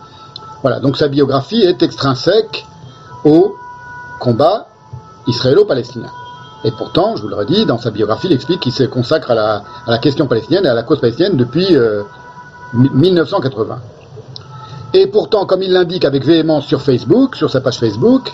Voilà, 0.63 0.79
donc 0.79 0.97
sa 0.97 1.09
biographie 1.09 1.61
est 1.61 1.83
extrinsèque 1.83 2.65
au 3.23 3.55
combat 4.19 4.67
israélo-palestinien. 5.27 6.09
Et 6.63 6.71
pourtant, 6.71 7.15
je 7.15 7.23
vous 7.23 7.27
le 7.27 7.35
redis, 7.35 7.65
dans 7.65 7.79
sa 7.79 7.89
biographie, 7.89 8.27
il 8.27 8.33
explique 8.33 8.59
qu'il 8.59 8.71
se 8.71 8.83
consacre 8.83 9.31
à 9.31 9.63
la, 9.87 9.97
question 9.97 10.27
palestinienne 10.27 10.65
et 10.65 10.69
à 10.69 10.73
la 10.75 10.83
cause 10.83 10.99
palestinienne 10.99 11.35
depuis 11.35 11.75
euh, 11.75 12.03
mi- 12.73 12.89
1980. 12.93 13.79
Et 14.93 15.07
pourtant, 15.07 15.45
comme 15.45 15.63
il 15.63 15.71
l'indique 15.71 16.05
avec 16.05 16.25
véhémence 16.25 16.65
sur 16.65 16.81
Facebook, 16.81 17.35
sur 17.35 17.49
sa 17.49 17.61
page 17.61 17.79
Facebook, 17.79 18.31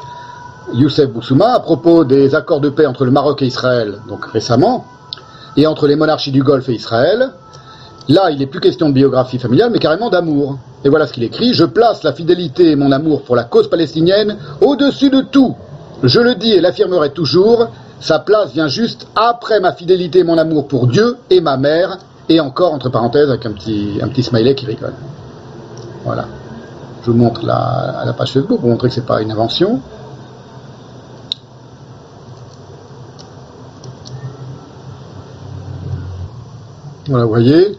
Youssef 0.74 1.10
Boussouma, 1.10 1.54
à 1.54 1.60
propos 1.60 2.04
des 2.04 2.36
accords 2.36 2.60
de 2.60 2.70
paix 2.70 2.86
entre 2.86 3.06
le 3.06 3.12
Maroc 3.12 3.42
et 3.42 3.46
Israël, 3.46 4.00
donc 4.10 4.26
récemment, 4.26 4.86
et 5.56 5.66
entre 5.66 5.88
les 5.88 5.96
monarchies 5.96 6.32
du 6.32 6.44
Golfe 6.44 6.68
et 6.70 6.74
Israël, 6.74 7.32
là, 8.10 8.30
il 8.32 8.40
n'est 8.40 8.48
plus 8.48 8.60
question 8.60 8.90
de 8.90 8.94
biographie 8.94 9.40
familiale, 9.40 9.70
mais 9.72 9.80
carrément 9.80 10.10
d'amour. 10.10 10.58
Et 10.84 10.90
voilà 10.90 11.08
ce 11.08 11.14
qu'il 11.14 11.24
écrit. 11.24 11.54
Je 11.54 11.64
place 11.66 12.04
la 12.04 12.12
fidélité 12.14 12.72
et 12.72 12.76
mon 12.76 12.92
amour 12.92 13.24
pour 13.24 13.36
la 13.36 13.44
cause 13.46 13.70
palestinienne 13.70 14.38
au-dessus 14.62 15.10
de 15.10 15.22
tout. 15.22 15.56
Je 16.04 16.20
le 16.20 16.36
dis 16.36 16.52
et 16.52 16.62
l'affirmerai 16.62 17.12
toujours, 17.12 17.70
sa 18.00 18.20
place 18.20 18.52
vient 18.52 18.68
juste 18.68 19.08
après 19.16 19.60
ma 19.60 19.74
fidélité 19.74 20.20
et 20.20 20.24
mon 20.24 20.38
amour 20.38 20.68
pour 20.68 20.88
Dieu 20.88 21.18
et 21.30 21.42
ma 21.42 21.58
mère, 21.58 21.98
et 22.30 22.40
encore, 22.40 22.74
entre 22.74 22.90
parenthèses, 22.90 23.30
avec 23.30 23.46
un 23.46 23.54
petit, 23.54 24.00
un 24.02 24.22
smiley 24.22 24.54
qui 24.54 24.66
rigole. 24.66 24.94
Voilà. 26.04 26.26
Je 27.04 27.12
vous 27.12 27.18
montre 27.18 27.46
la, 27.46 28.04
la 28.06 28.14
page 28.14 28.34
Facebook 28.34 28.60
pour 28.60 28.70
montrer 28.70 28.90
que 28.90 28.94
c'est 28.94 29.06
pas 29.06 29.22
une 29.22 29.32
invention. 29.32 29.82
Voilà, 37.08 37.24
vous 37.24 37.30
voyez, 37.30 37.78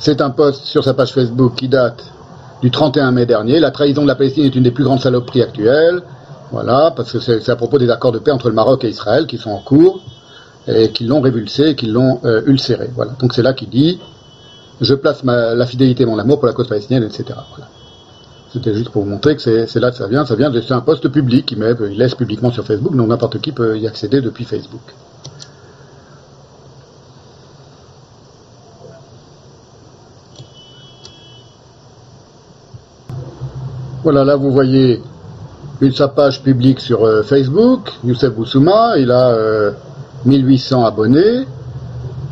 c'est 0.00 0.20
un 0.20 0.30
post 0.30 0.64
sur 0.64 0.82
sa 0.82 0.92
page 0.92 1.12
Facebook 1.12 1.54
qui 1.54 1.68
date 1.68 2.04
du 2.62 2.70
31 2.70 3.12
mai 3.12 3.24
dernier. 3.24 3.60
La 3.60 3.70
trahison 3.70 4.02
de 4.02 4.08
la 4.08 4.16
Palestine 4.16 4.44
est 4.44 4.54
une 4.54 4.64
des 4.64 4.72
plus 4.72 4.84
grandes 4.84 5.00
saloperies 5.00 5.42
actuelles. 5.42 6.02
Voilà, 6.52 6.92
parce 6.94 7.12
que 7.12 7.18
c'est 7.18 7.48
à 7.48 7.56
propos 7.56 7.78
des 7.78 7.90
accords 7.90 8.12
de 8.12 8.18
paix 8.18 8.30
entre 8.30 8.48
le 8.48 8.54
Maroc 8.54 8.84
et 8.84 8.88
Israël 8.88 9.26
qui 9.26 9.36
sont 9.36 9.50
en 9.50 9.60
cours 9.60 10.00
et 10.68 10.90
qui 10.90 11.04
l'ont 11.04 11.20
révulsé 11.20 11.74
qui 11.74 11.86
l'ont 11.86 12.20
euh, 12.24 12.42
ulcéré. 12.46 12.88
Voilà. 12.94 13.12
Donc 13.18 13.34
c'est 13.34 13.42
là 13.42 13.52
qu'il 13.52 13.68
dit 13.68 13.98
Je 14.80 14.94
place 14.94 15.24
la 15.24 15.66
fidélité 15.66 16.04
mon 16.04 16.18
amour 16.18 16.38
pour 16.38 16.46
la 16.46 16.52
cause 16.52 16.68
palestinienne, 16.68 17.04
etc. 17.04 17.38
C'était 18.52 18.74
juste 18.74 18.90
pour 18.90 19.02
vous 19.02 19.10
montrer 19.10 19.36
que 19.36 19.42
c'est 19.66 19.80
là 19.80 19.90
que 19.90 19.96
ça 19.96 20.06
vient. 20.06 20.24
Ça 20.24 20.36
vient 20.36 20.50
de 20.50 20.62
un 20.72 20.80
post 20.80 21.08
public 21.08 21.52
il 21.52 21.98
laisse 21.98 22.14
publiquement 22.14 22.50
sur 22.50 22.64
Facebook, 22.64 22.94
donc 22.96 23.08
n'importe 23.08 23.40
qui 23.40 23.52
peut 23.52 23.76
y 23.78 23.86
accéder 23.86 24.20
depuis 24.20 24.44
Facebook. 24.44 24.94
Voilà, 34.02 34.24
là 34.24 34.36
vous 34.36 34.52
voyez 34.52 35.02
une, 35.80 35.92
sa 35.92 36.08
page 36.08 36.42
publique 36.42 36.80
sur 36.80 37.04
euh, 37.04 37.22
Facebook, 37.22 37.92
Youssef 38.04 38.32
Boussouma, 38.32 38.98
il 38.98 39.10
a 39.10 39.28
euh, 39.28 39.72
1800 40.24 40.84
abonnés. 40.84 41.46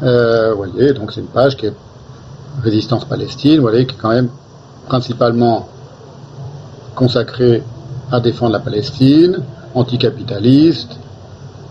Euh, 0.02 0.54
vous 0.54 0.64
voyez, 0.64 0.92
donc 0.92 1.12
c'est 1.12 1.20
une 1.20 1.26
page 1.26 1.56
qui 1.56 1.66
est 1.66 1.74
Résistance 2.62 3.04
Palestine, 3.04 3.56
vous 3.56 3.62
voyez, 3.62 3.86
qui 3.86 3.94
est 3.94 3.98
quand 3.98 4.10
même 4.10 4.28
principalement 4.86 5.68
consacrée 6.94 7.62
à 8.12 8.20
défendre 8.20 8.52
la 8.52 8.60
Palestine, 8.60 9.38
anticapitaliste. 9.74 10.92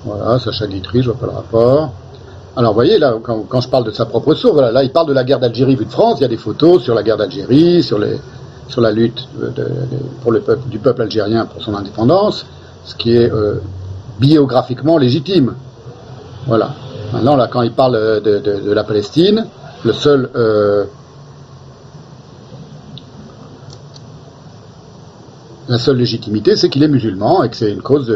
Voilà, 0.05 0.39
Sacha 0.39 0.67
Guitry, 0.67 1.01
je 1.01 1.09
vois 1.09 1.19
pas 1.19 1.27
le 1.27 1.31
rapport. 1.31 1.93
Alors, 2.55 2.73
vous 2.73 2.75
voyez, 2.75 2.99
là, 2.99 3.15
quand, 3.23 3.45
quand 3.47 3.61
je 3.61 3.69
parle 3.69 3.85
de 3.85 3.91
sa 3.91 4.05
propre 4.05 4.35
source, 4.35 4.53
voilà, 4.53 4.71
là, 4.71 4.83
il 4.83 4.91
parle 4.91 5.07
de 5.07 5.13
la 5.13 5.23
guerre 5.23 5.39
d'Algérie 5.39 5.75
vue 5.75 5.85
de 5.85 5.91
France, 5.91 6.19
il 6.19 6.21
y 6.21 6.25
a 6.25 6.29
des 6.29 6.37
photos 6.37 6.83
sur 6.83 6.93
la 6.93 7.01
guerre 7.01 7.17
d'Algérie, 7.17 7.81
sur 7.81 7.97
les, 7.97 8.19
sur 8.67 8.81
la 8.81 8.91
lutte 8.91 9.27
pour 10.21 10.31
le 10.31 10.41
peuple, 10.41 10.67
du 10.69 10.79
peuple 10.79 11.03
algérien 11.03 11.45
pour 11.45 11.61
son 11.61 11.75
indépendance, 11.75 12.45
ce 12.85 12.95
qui 12.95 13.15
est 13.15 13.31
euh, 13.31 13.55
biographiquement 14.19 14.97
légitime. 14.97 15.55
Voilà. 16.47 16.73
Maintenant, 17.13 17.35
là, 17.35 17.47
quand 17.47 17.61
il 17.61 17.71
parle 17.71 18.21
de, 18.21 18.71
la 18.71 18.83
Palestine, 18.83 19.45
euh, 19.85 20.85
la 25.69 25.77
seule 25.77 25.97
légitimité, 25.97 26.55
c'est 26.55 26.69
qu'il 26.69 26.83
est 26.83 26.87
musulman 26.87 27.43
et 27.43 27.49
que 27.49 27.55
c'est 27.55 27.71
une 27.71 27.81
cause 27.81 28.11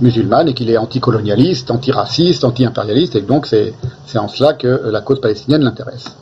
musulmane 0.00 0.48
et 0.48 0.54
qu'il 0.54 0.70
est 0.70 0.76
anticolonialiste, 0.76 1.70
antiraciste, 1.70 2.44
anti-impérialiste 2.44 3.16
et 3.16 3.22
donc 3.22 3.46
c'est 3.46 3.74
en 4.16 4.28
cela 4.28 4.52
que 4.52 4.90
la 4.90 5.00
cause 5.00 5.20
palestinienne 5.20 5.62
l'intéresse. 5.62 6.16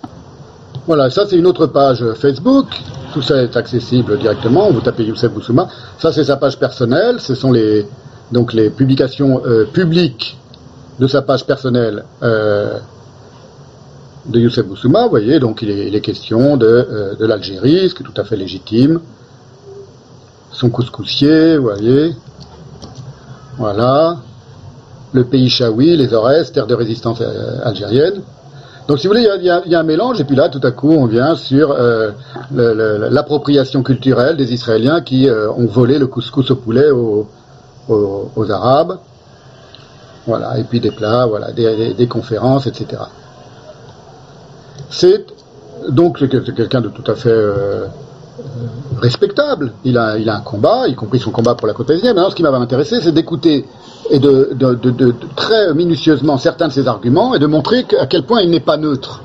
Voilà, 0.87 1.11
ça 1.11 1.27
c'est 1.27 1.37
une 1.37 1.47
autre 1.47 1.67
page 1.67 2.05
Facebook. 2.15 2.67
Tout 3.13 3.23
ça 3.23 3.43
est 3.43 3.57
accessible 3.57 4.19
directement. 4.19 4.71
Vous 4.71 4.81
tapez 4.81 5.05
Youssef 5.05 5.33
Boussouma. 5.33 5.69
Ça 5.99 6.13
c'est 6.13 6.25
sa 6.25 6.37
page 6.37 6.59
personnelle. 6.59 7.21
Ce 7.21 7.35
sont 7.35 7.51
les 7.51 7.87
donc 8.31 8.53
les 8.53 8.71
publications 8.71 9.43
euh, 9.45 9.65
publiques 9.65 10.39
de 10.99 11.07
sa 11.07 11.23
page 11.23 11.45
personnelle 11.45 12.05
euh, 12.23 12.79
de 14.27 14.39
Youssef 14.39 14.67
Boussouma. 14.67 15.05
Vous 15.05 15.11
voyez, 15.11 15.39
donc 15.39 15.63
il 15.63 15.71
est, 15.71 16.01
question 16.01 16.57
de, 16.57 16.67
euh, 16.67 17.15
l'Algérie, 17.19 17.89
ce 17.89 17.95
qui 17.95 18.03
est 18.03 18.07
tout 18.07 18.21
à 18.21 18.25
fait 18.25 18.37
légitime. 18.37 19.01
Son 20.53 20.71
couscoussier, 20.71 21.57
vous 21.57 21.65
voyez. 21.65 22.15
Voilà. 23.59 24.19
Le 25.13 25.25
pays 25.25 25.49
Chaoui, 25.49 25.97
les 25.97 26.13
Aurès, 26.15 26.51
terre 26.53 26.67
de 26.67 26.75
résistance 26.75 27.21
euh, 27.21 27.59
algérienne. 27.63 28.23
Donc, 28.89 29.01
si 29.01 29.09
vous 29.09 29.15
voulez, 29.15 29.29
il 29.39 29.45
y 29.45 29.75
a- 29.75 29.81
un 29.81 29.83
mélange, 29.83 30.21
et 30.21 30.25
puis 30.25 30.37
là, 30.37 30.49
tout 30.49 30.61
à 30.63 30.71
coup, 30.71 30.93
on 30.93 31.07
vient 31.07 31.35
sur 31.35 31.73
euh, 31.73 32.13
l'appropriation 32.53 33.83
culturelle 33.83 34.37
des 34.37 34.53
Israéliens 34.53 35.01
qui 35.01 35.29
euh, 35.29 35.51
ont 35.51 35.67
volé 35.67 35.99
le 35.99 36.07
couscous 36.07 36.51
au 36.53 36.57
poulet 36.57 36.91
aux, 36.91 37.27
Arabes. 38.51 38.99
Voilà, 40.27 40.59
et 40.59 40.65
puis 40.65 40.81
des 40.81 40.91
plats, 40.91 41.27
voilà, 41.27 41.53
des, 41.53 42.07
conférences, 42.09 42.67
etc. 42.67 43.03
C'est 44.91 45.25
donc 45.89 46.19
quelqu'un 46.29 46.81
de 46.81 46.89
tout 46.89 47.09
à 47.11 47.15
fait 47.15 47.31
euh, 47.31 47.87
respectable. 49.01 49.73
Il 49.85 49.99
a, 49.99 50.19
il 50.19 50.29
a 50.29 50.37
un 50.37 50.41
combat, 50.41 50.89
y 50.89 50.95
compris 50.95 51.19
son 51.19 51.31
combat 51.31 51.55
pour 51.55 51.67
la 51.67 51.75
côte 51.75 51.87
palestinienne. 51.87 52.17
Maintenant, 52.17 52.31
ce 52.31 52.37
qui 52.37 52.43
va 52.43 52.51
m'intéresser, 52.51 53.01
c'est 53.01 53.13
d'écouter 53.13 53.67
et 54.11 54.19
de, 54.19 54.57
très 55.35 55.75
minutieusement 55.75 56.39
certains 56.39 56.69
de 56.69 56.73
ses 56.73 56.87
arguments 56.87 57.35
et 57.35 57.39
de 57.39 57.47
montrer 57.47 57.87
à 57.99 58.07
quel 58.07 58.23
point 58.23 58.41
il 58.41 58.51
n'est 58.51 58.61
pas 58.61 58.77
neutre. 58.77 59.23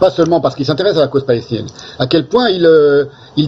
Pas 0.00 0.10
seulement 0.10 0.40
parce 0.40 0.54
qu'il 0.54 0.66
s'intéresse 0.66 0.96
à 0.96 1.00
la 1.00 1.08
cause 1.08 1.24
palestinienne, 1.24 1.66
à 1.98 2.06
quel 2.06 2.26
point 2.26 2.48
il, 2.48 2.66
euh, 2.66 3.04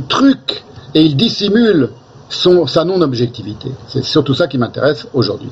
truque 0.08 0.64
et 0.94 1.02
il 1.02 1.16
dissimule 1.16 1.90
sa 2.30 2.84
non-objectivité. 2.84 3.70
C'est 3.86 4.04
surtout 4.04 4.34
ça 4.34 4.46
qui 4.46 4.58
m'intéresse 4.58 5.06
aujourd'hui. 5.14 5.50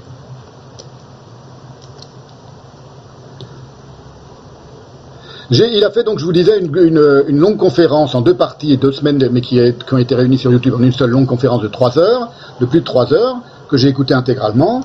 Il 5.51 5.85
a 5.85 5.91
fait 5.91 6.03
donc, 6.03 6.19
je 6.19 6.25
vous 6.25 6.33
disais, 6.33 6.59
une, 6.59 7.39
longue 7.39 7.57
conférence 7.57 8.15
en 8.15 8.21
deux 8.21 8.35
parties 8.35 8.73
et 8.73 8.77
deux 8.77 8.93
semaines, 8.93 9.29
mais 9.31 9.41
qui, 9.41 9.59
est- 9.59 9.93
ont 9.93 9.99
été 9.99 10.15
réunies 10.15 10.39
sur 10.39 10.51
YouTube 10.53 10.75
en 10.77 10.83
une 10.83 10.93
seule 10.93 11.11
longue 11.11 11.27
conférence 11.27 11.63
de 11.63 11.69
trois 11.69 11.99
heures, 11.99 12.33
de 12.61 12.67
plus 12.67 12.81
de 12.81 12.85
trois 12.85 13.13
heures, 13.13 13.37
que 13.69 13.77
j'ai 13.77 13.89
écoutée 13.89 14.15
intégralement, 14.15 14.83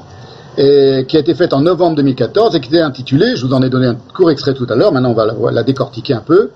et 0.57 1.05
qui 1.07 1.17
a 1.17 1.19
été 1.19 1.33
faite 1.33 1.53
en 1.53 1.61
novembre 1.61 1.95
2014 1.95 2.55
et 2.55 2.59
qui 2.59 2.69
était 2.69 2.81
intitulée, 2.81 3.35
je 3.35 3.45
vous 3.45 3.53
en 3.53 3.61
ai 3.63 3.69
donné 3.69 3.87
un 3.87 3.95
court 4.13 4.31
extrait 4.31 4.53
tout 4.53 4.67
à 4.69 4.75
l'heure, 4.75 4.91
maintenant 4.91 5.11
on 5.11 5.13
va 5.13 5.51
la, 5.51 5.63
décortiquer 5.63 6.13
un 6.13 6.19
peu, 6.21 6.51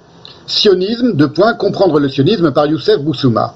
Sionisme, 0.47 1.13
deux 1.13 1.31
points, 1.31 1.53
comprendre 1.55 1.99
le 1.99 2.07
sionisme 2.07 2.51
par 2.51 2.67
Youssef 2.67 2.99
Boussouma. 2.99 3.55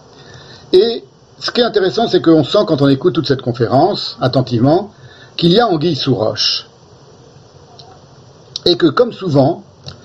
Et 0.74 1.04
ce 1.40 1.52
qui 1.52 1.62
est 1.62 1.64
intéressant, 1.64 2.08
c'est 2.08 2.22
qu'on 2.22 2.44
sent 2.44 2.60
quand 2.66 2.82
on 2.82 2.88
écoute 2.88 3.14
toute 3.14 3.28
cette 3.28 3.44
conférence, 3.44 4.18
attentivement, 4.22 4.92
qu'il 5.38 5.52
y 5.52 5.60
a 5.60 5.68
anguille 5.68 5.96
sous 5.96 6.16
roche. 6.16 6.68
Et 8.66 8.76
que, 8.76 8.88
comme 8.88 9.14
souvent, 9.14 9.64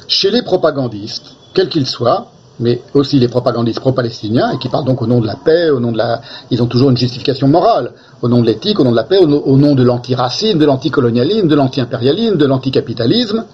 chez 0.09 0.31
les 0.31 0.43
propagandistes, 0.43 1.35
quels 1.55 1.69
qu'ils 1.69 1.87
soient, 1.87 2.27
mais 2.61 2.83
aussi 2.95 3.19
les 3.19 3.29
propagandistes 3.29 3.81
pro-palestiniens, 3.81 4.53
et 4.53 4.59
qui 4.59 4.69
parlent 4.69 4.85
donc 4.85 5.03
au 5.03 5.07
nom 5.07 5.21
de 5.21 5.27
la 5.27 5.37
paix, 5.37 5.71
au 5.71 5.81
nom 5.81 5.91
de 5.93 5.99
la... 5.99 6.21
Ils 6.51 6.63
ont 6.63 6.67
toujours 6.67 6.91
une 6.91 6.97
justification 6.97 7.49
morale, 7.49 7.93
au 8.23 8.29
nom 8.29 8.41
de 8.41 8.47
l'éthique, 8.47 8.79
au 8.79 8.85
nom 8.85 8.93
de 8.93 8.97
la 8.97 9.05
paix, 9.05 9.19
au, 9.19 9.27
no- 9.27 9.43
au 9.45 9.57
nom 9.57 9.75
de 9.75 9.83
l'antiracisme, 9.83 10.59
de 10.59 10.65
l'anticolonialisme, 10.65 11.49
de 11.49 11.55
l'anti-impérialisme, 11.55 12.37
de 12.37 12.47
l'anticapitalisme. 12.47 13.45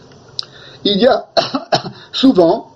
il 0.85 0.99
y 1.01 1.07
a 1.07 1.27
souvent, 2.13 2.69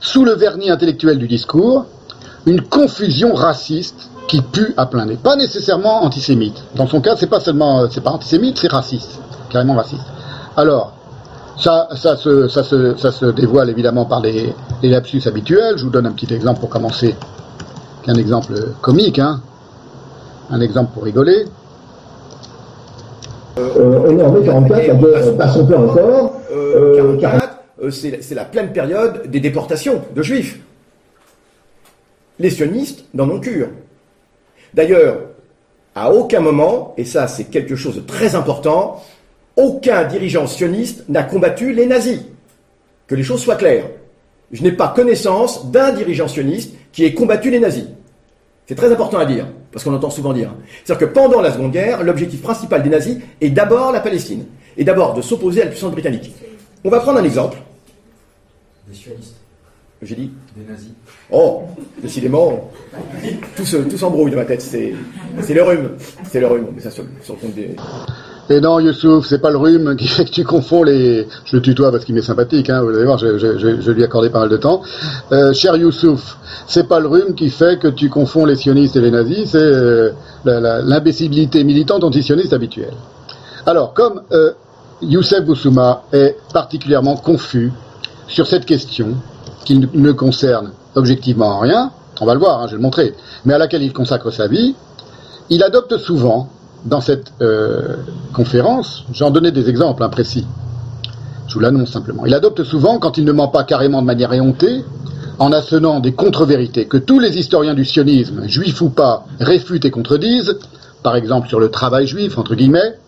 sous 0.00 0.24
le 0.24 0.32
vernis 0.34 0.70
intellectuel 0.70 1.18
du 1.18 1.28
discours, 1.28 1.86
une 2.46 2.62
confusion 2.62 3.34
raciste 3.34 4.10
qui 4.28 4.42
pue 4.42 4.74
à 4.76 4.86
plein 4.86 5.06
nez. 5.06 5.16
Pas 5.16 5.36
nécessairement 5.36 6.04
antisémite. 6.04 6.62
Dans 6.74 6.86
son 6.86 7.00
cas, 7.00 7.16
c'est 7.16 7.26
pas 7.26 7.40
seulement, 7.40 7.88
c'est 7.90 8.00
pas 8.02 8.10
antisémite, 8.10 8.58
c'est 8.58 8.70
raciste, 8.70 9.18
carrément 9.50 9.74
raciste. 9.74 10.04
Alors, 10.56 10.92
ça, 11.56 11.88
ça, 11.94 12.16
se, 12.16 12.48
ça, 12.48 12.62
se, 12.62 12.96
ça 12.96 13.12
se 13.12 13.26
dévoile 13.26 13.70
évidemment 13.70 14.06
par 14.06 14.20
les, 14.20 14.52
les 14.82 14.88
lapsus 14.88 15.22
habituels. 15.26 15.76
Je 15.76 15.84
vous 15.84 15.90
donne 15.90 16.06
un 16.06 16.12
petit 16.12 16.32
exemple 16.32 16.60
pour 16.60 16.70
commencer, 16.70 17.14
un 18.06 18.14
exemple 18.14 18.54
comique, 18.80 19.18
hein. 19.18 19.40
un 20.50 20.60
exemple 20.60 20.92
pour 20.94 21.04
rigoler. 21.04 21.44
Euh, 23.58 24.00
on 24.06 24.18
est 24.18 24.22
en 24.22 24.32
mai 24.32 24.44
44, 24.44 24.86
la 24.86 24.94
guerre 24.94 25.36
passe 25.36 25.54
son 25.54 25.66
peu 25.66 25.76
encore. 25.76 26.40
Euh, 26.52 27.18
44, 27.18 27.58
euh, 27.82 27.90
c'est 27.90 28.22
c'est 28.22 28.34
la 28.34 28.44
pleine 28.44 28.72
période 28.72 29.26
des 29.26 29.40
déportations 29.40 30.02
de 30.14 30.22
juifs. 30.22 30.60
Les 32.38 32.50
sionistes 32.50 33.04
n'en 33.12 33.28
ont 33.28 33.40
cure. 33.40 33.68
D'ailleurs, 34.72 35.16
à 35.94 36.12
aucun 36.12 36.40
moment, 36.40 36.94
et 36.96 37.04
ça 37.04 37.26
c'est 37.26 37.44
quelque 37.44 37.76
chose 37.76 37.96
de 37.96 38.00
très 38.00 38.34
important, 38.34 39.02
aucun 39.56 40.04
dirigeant 40.04 40.46
sioniste 40.46 41.04
n'a 41.08 41.22
combattu 41.22 41.72
les 41.72 41.86
nazis. 41.86 42.20
Que 43.06 43.14
les 43.14 43.22
choses 43.22 43.40
soient 43.42 43.56
claires. 43.56 43.86
Je 44.52 44.62
n'ai 44.62 44.72
pas 44.72 44.88
connaissance 44.88 45.70
d'un 45.70 45.92
dirigeant 45.92 46.28
sioniste 46.28 46.72
qui 46.92 47.04
ait 47.04 47.14
combattu 47.14 47.50
les 47.50 47.60
nazis. 47.60 47.84
C'est 48.66 48.74
très 48.76 48.92
important 48.92 49.18
à 49.18 49.24
dire, 49.26 49.46
parce 49.72 49.84
qu'on 49.84 49.94
entend 49.94 50.10
souvent 50.10 50.32
dire. 50.32 50.52
C'est-à-dire 50.84 51.08
que 51.08 51.12
pendant 51.12 51.40
la 51.40 51.52
Seconde 51.52 51.72
Guerre, 51.72 52.02
l'objectif 52.04 52.40
principal 52.42 52.82
des 52.82 52.88
nazis 52.90 53.18
est 53.40 53.50
d'abord 53.50 53.90
la 53.92 54.00
Palestine, 54.00 54.44
et 54.76 54.84
d'abord 54.84 55.14
de 55.14 55.22
s'opposer 55.22 55.62
à 55.62 55.64
la 55.64 55.70
puissance 55.72 55.90
britannique. 55.92 56.32
On 56.84 56.90
va 56.90 57.00
prendre 57.00 57.18
un 57.18 57.24
exemple. 57.24 57.58
Des 58.88 58.94
sionistes. 58.96 59.34
J'ai 60.02 60.14
dit 60.14 60.30
Des 60.56 60.70
nazis. 60.72 60.90
Oh, 61.30 61.62
décidément, 62.02 62.70
tout 63.56 63.66
se- 63.66 63.76
tout 63.76 63.98
s'embrouille 63.98 64.30
dans 64.30 64.38
ma 64.38 64.44
tête. 64.46 64.62
C'est 64.62 64.94
c'est 65.42 65.52
le 65.52 65.62
rhume. 65.62 65.90
C'est 66.30 66.40
le 66.40 66.46
rhume. 66.46 66.68
Mais 66.74 66.80
ça 66.80 66.90
sur, 66.90 67.04
sur 67.22 67.34
le 67.34 67.40
compte 67.40 67.54
des. 67.54 67.76
Et 68.52 68.60
non, 68.60 68.80
Youssouf, 68.80 69.28
c'est 69.28 69.38
pas 69.38 69.50
le 69.50 69.58
rhume 69.58 69.94
qui 69.94 70.08
fait 70.08 70.24
que 70.24 70.30
tu 70.30 70.42
confonds 70.42 70.82
les. 70.82 71.28
Je 71.44 71.54
le 71.54 71.62
tutoie 71.62 71.92
parce 71.92 72.04
qu'il 72.04 72.16
m'est 72.16 72.20
sympathique, 72.20 72.68
hein, 72.68 72.82
vous 72.82 72.88
allez 72.88 73.04
voir, 73.04 73.16
je, 73.16 73.90
lui 73.92 74.02
ai 74.02 74.08
pas 74.08 74.40
mal 74.40 74.48
de 74.48 74.56
temps. 74.56 74.82
Euh, 75.30 75.52
cher 75.52 75.76
Youssouf, 75.76 76.36
c'est 76.66 76.88
pas 76.88 76.98
le 76.98 77.06
rhume 77.06 77.34
qui 77.36 77.48
fait 77.48 77.78
que 77.78 77.86
tu 77.86 78.08
confonds 78.08 78.44
les 78.46 78.56
sionistes 78.56 78.96
et 78.96 79.00
les 79.00 79.12
nazis, 79.12 79.50
c'est 79.50 79.58
euh, 79.62 80.10
l'imbécilité 80.44 81.62
militante 81.62 82.02
antisioniste 82.02 82.52
habituelle. 82.52 82.94
Alors, 83.66 83.94
comme 83.94 84.22
euh, 84.32 84.50
Youssef 85.00 85.44
Boussouma 85.44 86.02
est 86.12 86.36
particulièrement 86.52 87.14
confus 87.14 87.72
sur 88.26 88.48
cette 88.48 88.66
question, 88.66 89.14
qui 89.64 89.78
ne- 89.78 89.86
ne 89.94 90.10
concerne 90.10 90.72
objectivement 90.96 91.50
en 91.50 91.58
rien, 91.60 91.92
on 92.20 92.26
va 92.26 92.34
le 92.34 92.40
voir, 92.40 92.60
hein, 92.60 92.64
je 92.66 92.72
vais 92.72 92.78
le 92.78 92.82
montrer, 92.82 93.14
mais 93.44 93.54
à 93.54 93.58
laquelle 93.58 93.84
il 93.84 93.92
consacre 93.92 94.32
sa 94.32 94.48
vie, 94.48 94.74
il 95.50 95.62
adopte 95.62 95.96
souvent, 95.98 96.48
dans 96.84 97.00
cette 97.00 97.32
euh, 97.40 97.96
conférence, 98.32 99.04
j'en 99.12 99.30
donnais 99.30 99.52
des 99.52 99.68
exemples 99.68 100.02
imprécis, 100.02 100.46
je 101.46 101.54
vous 101.54 101.60
l'annonce 101.60 101.90
simplement, 101.90 102.26
il 102.26 102.34
adopte 102.34 102.64
souvent, 102.64 102.98
quand 102.98 103.18
il 103.18 103.24
ne 103.24 103.32
ment 103.32 103.48
pas 103.48 103.64
carrément 103.64 104.00
de 104.00 104.06
manière 104.06 104.32
éhontée, 104.32 104.84
en 105.38 105.52
assonant 105.52 106.00
des 106.00 106.12
contre-vérités 106.12 106.86
que 106.86 106.98
tous 106.98 107.18
les 107.18 107.38
historiens 107.38 107.74
du 107.74 107.84
sionisme, 107.84 108.46
juifs 108.46 108.80
ou 108.82 108.90
pas, 108.90 109.24
réfutent 109.40 109.86
et 109.86 109.90
contredisent, 109.90 110.58
par 111.02 111.16
exemple 111.16 111.48
sur 111.48 111.58
le 111.58 111.70
travail 111.70 112.06
juif, 112.06 112.36
entre 112.36 112.54
guillemets, 112.54 112.98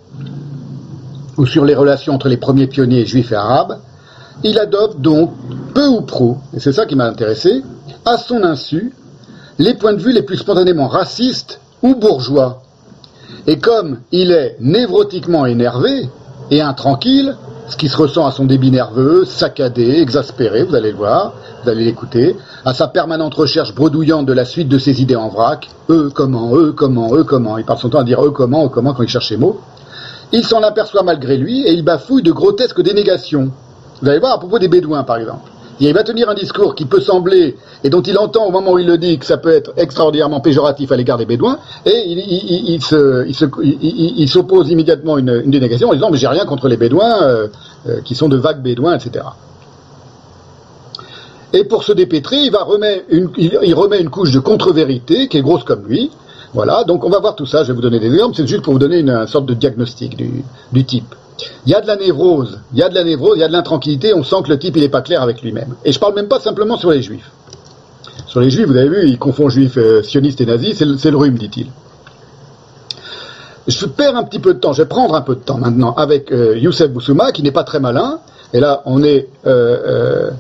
ou 1.37 1.47
sur 1.47 1.65
les 1.65 1.75
relations 1.75 2.15
entre 2.15 2.29
les 2.29 2.39
premiers 2.39 2.67
pionniers 2.67 3.05
juifs 3.05 3.33
et 3.33 3.37
arabes, 3.37 3.79
il 4.45 4.59
adopte 4.59 5.01
donc, 5.01 5.33
peu 5.75 5.87
ou 5.87 6.01
prou, 6.01 6.39
et 6.55 6.61
c'est 6.61 6.73
ça 6.73 6.87
qui 6.87 6.97
m'a 6.97 7.07
intéressé, 7.07 7.63
à 8.05 8.17
son 8.17 8.43
insu, 8.43 8.93
les 9.59 9.75
points 9.75 9.93
de 9.93 10.01
vue 10.01 10.13
les 10.13 10.23
plus 10.23 10.39
spontanément 10.39 10.89
racistes 10.89 11.61
ou 11.83 11.95
bourgeois. 11.95 12.63
Et 13.47 13.59
comme 13.59 14.01
il 14.13 14.31
est 14.31 14.57
névrotiquement 14.61 15.47
énervé 15.47 16.09
et 16.51 16.61
intranquille, 16.61 17.35
ce 17.69 17.77
qui 17.77 17.89
se 17.89 17.97
ressent 17.97 18.27
à 18.27 18.33
son 18.33 18.45
débit 18.45 18.71
nerveux, 18.71 19.25
saccadé, 19.25 20.01
exaspéré, 20.01 20.63
vous 20.63 20.75
allez 20.75 20.91
le 20.91 20.97
voir, 20.97 21.35
vous 21.63 21.71
allez 21.71 21.85
l'écouter, 21.85 22.37
à 22.65 22.75
sa 22.75 22.87
permanente 22.89 23.35
recherche 23.35 23.75
bredouillante 23.75 24.27
de 24.27 24.33
la 24.33 24.45
suite 24.45 24.69
de 24.69 24.79
ses 24.79 25.01
idées 25.01 25.17
en 25.17 25.29
vrac, 25.29 25.69
eux 25.89 26.11
comment, 26.15 26.57
eux 26.57 26.73
comment, 26.73 27.15
eux 27.15 27.25
comment, 27.25 27.59
il 27.59 27.65
passe 27.65 27.81
son 27.81 27.89
temps 27.89 28.01
à 28.01 28.05
dire 28.05 28.25
eux 28.25 28.31
comment, 28.31 28.67
eux 28.67 28.69
comment 28.69 28.95
quand 28.95 29.03
il 29.03 29.09
cherche 29.09 29.29
ses 29.29 29.37
mots, 29.37 29.61
il 30.33 30.45
s'en 30.45 30.63
aperçoit 30.63 31.03
malgré 31.03 31.37
lui 31.37 31.63
et 31.63 31.73
il 31.73 31.83
bafouille 31.83 32.23
de 32.23 32.33
grotesques 32.33 32.83
dénégations. 32.83 33.51
Vous 34.01 34.09
allez 34.09 34.19
voir 34.19 34.33
à 34.33 34.39
propos 34.39 34.59
des 34.59 34.69
Bédouins, 34.69 35.05
par 35.05 35.17
exemple. 35.17 35.51
Il 35.89 35.95
va 35.95 36.05
tenir 36.05 36.29
un 36.29 36.35
discours 36.35 36.75
qui 36.77 36.85
peut 36.85 37.01
sembler, 37.01 37.57
et 37.83 37.91
dont 37.91 38.03
il 38.03 38.17
entend 38.17 38.47
au 38.47 38.51
moment 38.53 38.73
où 38.73 38.79
il 38.79 38.87
le 38.87 38.99
dit, 38.99 39.19
que 39.19 39.27
ça 39.27 39.37
peut 39.37 39.51
être 39.51 39.73
extraordinairement 39.77 40.41
péjoratif 40.41 40.93
à 40.93 40.97
l'égard 40.97 41.19
des 41.19 41.27
Bédouins, 41.27 41.59
et 41.85 42.05
il, 42.07 42.19
il- 42.19 42.45
il- 42.51 42.71
il 42.75 42.83
se- 42.83 43.27
il 43.27 43.35
se- 43.35 43.47
il- 43.63 43.79
il- 43.83 44.15
il 44.21 44.29
s'oppose 44.29 44.71
immédiatement 44.71 45.19
une, 45.19 45.43
une 45.45 45.51
dénégation 45.51 45.89
en 45.89 45.95
disant 45.95 46.11
mais 46.11 46.19
j'ai 46.19 46.29
rien 46.29 46.45
contre 46.45 46.69
les 46.69 46.77
Bédouins, 46.77 47.23
euh, 47.23 47.49
euh, 47.89 48.01
qui 48.05 48.15
sont 48.15 48.29
de 48.29 48.37
vagues 48.37 48.63
Bédouins, 48.63 48.95
etc. 48.97 49.25
Et 51.53 51.65
pour 51.65 51.83
se 51.83 51.93
dépêtrer, 51.93 52.37
il, 52.37 52.51
va 52.53 52.63
remet 52.63 53.05
une, 53.11 53.29
couche 54.09 54.31
de 54.31 54.39
contre-vérité 54.39 55.29
qui 55.29 55.39
est 55.39 55.43
grosse 55.43 55.65
comme 55.65 55.85
lui. 55.87 56.11
Voilà, 56.55 56.85
donc 56.85 57.05
on 57.05 57.11
va 57.11 57.19
voir 57.19 57.35
tout 57.35 57.47
ça, 57.47 57.65
je 57.65 57.69
vais 57.69 57.75
vous 57.75 57.81
donner 57.81 57.99
des 57.99 58.07
exemples, 58.13 58.37
c'est 58.37 58.47
juste 58.47 58.63
pour 58.63 58.73
vous 58.73 58.79
donner 58.79 58.99
une, 59.01 59.11
une 59.11 59.27
sorte 59.27 59.47
de 59.47 59.55
diagnostic 59.55 60.17
du 60.73 60.85
type. 60.85 61.15
Il 61.67 61.73
y 61.73 61.75
a 61.75 61.81
de 61.81 61.87
la 61.87 61.97
névrose, 61.97 62.61
il 62.73 62.79
y 62.79 62.83
a 62.83 62.89
de 62.89 62.95
la 62.95 63.05
névrose, 63.05 63.37
il 63.37 63.41
y 63.41 63.45
a 63.45 63.49
de 63.49 63.53
l'intranquillité, 63.53 64.15
on 64.15 64.23
sent 64.23 64.37
que 64.45 64.49
le 64.49 64.59
type 64.59 64.77
il 64.77 64.83
n'est 64.83 64.89
pas 64.89 65.03
clair 65.03 65.23
avec 65.23 65.43
lui-même. 65.43 65.75
Et 65.85 65.93
je 65.93 65.99
parle 65.99 66.15
même 66.15 66.29
pas 66.29 66.41
simplement 66.41 66.77
sur 66.77 66.91
les 66.91 67.03
juifs. 67.03 67.31
Sur 68.27 68.41
les 68.41 68.51
juifs, 68.51 68.67
vous 68.67 68.77
avez 68.77 68.89
vu, 68.89 69.09
il 69.09 69.19
confond 69.19 69.49
juifs, 69.49 69.77
euh, 69.77 70.03
sionistes 70.03 70.41
et 70.41 70.47
nazis, 70.47 70.83
c'est 70.99 71.11
le, 71.11 71.17
rhume, 71.17 71.37
dit-il. 71.37 71.67
Je 73.69 73.87
perds 73.87 74.17
un 74.17 74.25
petit 74.25 74.39
peu 74.39 74.55
de 74.55 74.59
temps, 74.59 74.73
je 74.73 74.83
vais 74.83 74.89
prendre 74.89 75.15
un 75.15 75.21
peu 75.21 75.35
de 75.35 75.41
temps 75.41 75.59
maintenant 75.59 75.95
avec 75.95 76.33
euh, 76.33 76.57
Youssef 76.57 76.91
Boussouma, 76.91 77.31
qui 77.33 77.43
n'est 77.43 77.53
pas 77.53 77.63
très 77.63 77.79
malin, 77.79 78.21
et 78.53 78.61
là 78.61 78.83
on 78.87 79.03
est, 79.03 79.29
euh, 79.47 80.31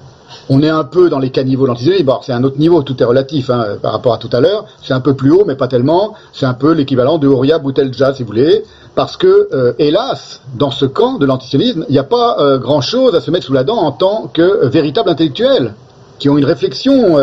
on 0.48 0.62
est 0.62 0.68
un 0.68 0.84
peu 0.84 1.08
dans 1.08 1.18
les 1.18 1.30
caniveaux 1.30 1.64
de 1.64 1.68
l'antisémitisme, 1.68 2.06
bon, 2.06 2.18
c'est 2.22 2.32
un 2.32 2.44
autre 2.44 2.58
niveau, 2.58 2.82
tout 2.82 3.00
est 3.00 3.04
relatif 3.04 3.50
hein, 3.50 3.76
par 3.80 3.92
rapport 3.92 4.14
à 4.14 4.18
tout 4.18 4.30
à 4.32 4.40
l'heure, 4.40 4.66
c'est 4.82 4.94
un 4.94 5.00
peu 5.00 5.14
plus 5.14 5.30
haut, 5.30 5.44
mais 5.46 5.54
pas 5.54 5.68
tellement, 5.68 6.14
c'est 6.32 6.46
un 6.46 6.54
peu 6.54 6.72
l'équivalent 6.72 7.18
de 7.18 7.28
Ouria 7.28 7.58
Boutelja, 7.58 8.14
si 8.14 8.22
vous 8.22 8.28
voulez, 8.28 8.64
parce 8.94 9.16
que, 9.16 9.48
euh, 9.52 9.72
hélas, 9.78 10.42
dans 10.54 10.70
ce 10.70 10.84
camp 10.84 11.18
de 11.18 11.26
l'antisémitisme, 11.26 11.84
il 11.88 11.92
n'y 11.92 11.98
a 11.98 12.04
pas 12.04 12.36
euh, 12.38 12.58
grand-chose 12.58 13.14
à 13.14 13.20
se 13.20 13.30
mettre 13.30 13.46
sous 13.46 13.52
la 13.52 13.64
dent 13.64 13.78
en 13.78 13.92
tant 13.92 14.30
que 14.32 14.42
euh, 14.42 14.68
véritable 14.68 15.08
intellectuel 15.08 15.74
qui 16.18 16.28
ont 16.28 16.38
une 16.38 16.44
réflexion 16.44 17.16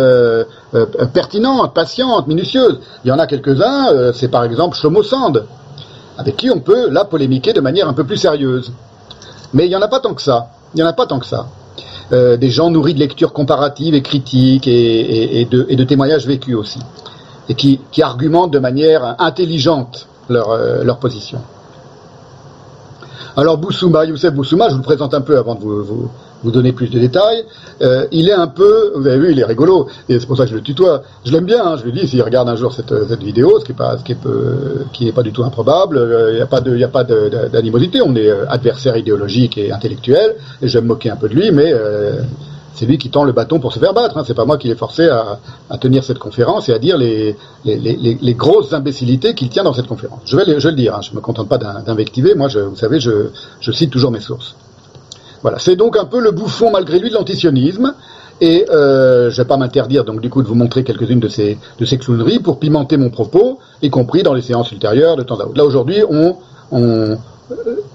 pertinente, 1.13 1.73
patiente, 1.73 2.27
minutieuse. 2.27 2.81
Il 3.05 3.07
y 3.07 3.11
en 3.13 3.19
a 3.19 3.27
quelques-uns, 3.27 4.11
c'est 4.11 4.27
par 4.27 4.43
exemple 4.43 4.75
Shlomo 4.75 5.03
Sand, 5.03 5.45
avec 6.17 6.35
qui 6.35 6.49
on 6.49 6.59
peut 6.59 6.89
là 6.89 7.05
polémiquer 7.05 7.53
de 7.53 7.61
manière 7.61 7.87
un 7.87 7.93
peu 7.93 8.03
plus 8.03 8.17
sérieuse. 8.17 8.73
Mais 9.53 9.67
il 9.67 9.69
n'y 9.69 9.75
en 9.77 9.81
a 9.81 9.87
pas 9.87 10.01
tant 10.01 10.13
que 10.13 10.21
ça. 10.21 10.47
Il 10.73 10.77
n'y 10.77 10.83
en 10.83 10.87
a 10.87 10.91
pas 10.91 11.05
tant 11.05 11.17
que 11.17 11.25
ça. 11.25 11.47
Euh, 12.11 12.37
des 12.37 12.49
gens 12.49 12.71
nourris 12.71 12.93
de 12.93 12.99
lectures 12.99 13.33
comparatives 13.33 13.93
et 13.93 14.01
critiques 14.01 14.67
et, 14.67 15.47
de, 15.49 15.83
témoignages 15.83 16.25
vécus 16.25 16.55
aussi, 16.55 16.79
et 17.49 17.55
qui, 17.55 17.79
argumentent 18.01 18.51
de 18.51 18.59
manière 18.59 19.15
intelligente 19.19 20.07
leur, 20.27 20.49
euh, 20.49 20.93
position. 20.95 21.39
Alors 23.37 23.57
Boussouma, 23.57 24.05
Youssef 24.05 24.33
Boussouma, 24.33 24.69
je 24.69 24.75
vous 24.75 24.81
présente 24.81 25.13
un 25.13 25.21
peu 25.21 25.37
avant 25.37 25.55
de 25.55 25.61
vous, 25.61 26.09
vous 26.43 26.51
donner 26.51 26.71
plus 26.71 26.89
de 26.89 26.99
détails. 26.99 27.43
Euh, 27.81 28.05
il 28.11 28.29
est 28.29 28.33
un 28.33 28.47
peu, 28.47 28.93
vous 28.95 29.07
avez 29.07 29.17
vu, 29.17 29.31
il 29.31 29.39
est 29.39 29.45
rigolo, 29.45 29.87
et 30.07 30.19
c'est 30.19 30.25
pour 30.25 30.37
ça 30.37 30.43
que 30.43 30.51
je 30.51 30.55
le 30.55 30.61
tutoie. 30.61 31.03
Je 31.25 31.31
l'aime 31.31 31.45
bien, 31.45 31.65
hein, 31.65 31.77
je 31.77 31.83
lui 31.83 31.91
dis, 31.91 32.07
s'il 32.07 32.21
regarde 32.21 32.49
un 32.49 32.55
jour 32.55 32.73
cette, 32.73 32.93
cette 33.07 33.23
vidéo, 33.23 33.59
ce 33.59 33.65
qui 33.65 33.71
est 33.71 33.75
pas, 33.75 33.97
ce 33.97 35.03
est 35.03 35.11
pas 35.11 35.23
du 35.23 35.31
tout 35.31 35.43
improbable, 35.43 35.97
euh, 35.97 36.31
il 36.31 36.35
n'y 36.75 36.83
a 36.83 36.87
pas 36.87 37.03
d'animosité, 37.03 38.01
on 38.01 38.15
est 38.15 38.29
euh, 38.29 38.45
adversaire 38.49 38.97
idéologique 38.97 39.57
et 39.57 39.71
intellectuel, 39.71 40.35
et 40.61 40.67
je 40.67 40.77
vais 40.77 40.81
me 40.81 40.87
moquer 40.87 41.09
un 41.09 41.15
peu 41.15 41.29
de 41.29 41.33
lui, 41.33 41.51
mais 41.51 41.71
euh, 41.73 42.21
c'est 42.73 42.85
lui 42.85 42.97
qui 42.97 43.09
tend 43.09 43.25
le 43.25 43.33
bâton 43.33 43.59
pour 43.59 43.73
se 43.73 43.79
faire 43.79 43.93
battre. 43.93 44.17
Hein. 44.17 44.23
C'est 44.25 44.33
pas 44.33 44.45
moi 44.45 44.57
qui 44.57 44.69
l'ai 44.69 44.75
forcé 44.75 45.09
à, 45.09 45.39
tenir 45.79 46.03
cette 46.03 46.19
conférence 46.19 46.69
et 46.69 46.73
à 46.73 46.79
dire 46.79 46.97
les, 46.97 47.35
les, 47.65 47.77
les, 47.77 48.33
grosses 48.35 48.71
imbécilités 48.71 49.33
qu'il 49.33 49.49
tient 49.49 49.63
dans 49.63 49.73
cette 49.73 49.87
conférence. 49.87 50.21
Je 50.25 50.37
vais, 50.37 50.59
je 50.59 50.69
le 50.69 50.75
dire. 50.75 50.95
Hein. 50.95 51.01
Je 51.01 51.13
me 51.13 51.19
contente 51.19 51.49
pas 51.49 51.57
d'in- 51.57 51.81
d'invectiver. 51.81 52.35
Moi, 52.35 52.47
vous 52.47 52.75
savez, 52.77 53.01
je, 53.01 53.31
je 53.59 53.71
cite 53.73 53.91
toujours 53.91 54.11
mes 54.11 54.21
sources. 54.21 54.55
Voilà. 55.41 55.59
C'est 55.59 55.75
donc 55.75 55.97
un 55.97 56.05
peu 56.05 56.19
le 56.19 56.31
bouffon 56.31 56.71
malgré 56.71 56.99
lui 56.99 57.09
de 57.09 57.15
l'antisionisme. 57.15 57.93
Et 58.41 58.65
euh, 58.69 59.29
je 59.29 59.41
vais 59.41 59.47
pas 59.47 59.57
m'interdire 59.57 60.05
donc 60.05 60.21
du 60.21 60.29
coup 60.29 60.41
de 60.41 60.47
vous 60.47 60.55
montrer 60.55 60.85
quelques-unes 60.85 61.19
de 61.19 61.27
ces 61.27 61.57
de 61.77 61.85
ces 61.85 61.97
clowneries 61.97 62.39
pour 62.39 62.57
pimenter 62.57 62.95
mon 62.95 63.09
propos, 63.09 63.59
y 63.81 63.89
compris 63.89 64.23
dans 64.23 64.33
les 64.33 64.41
séances 64.41 64.71
ultérieures 64.71 65.17
de 65.17 65.23
temps 65.23 65.37
à 65.41 65.43
autre. 65.43 65.57
Là 65.57 65.65
aujourd'hui, 65.65 66.03
on, 66.09 66.37
on 66.71 67.17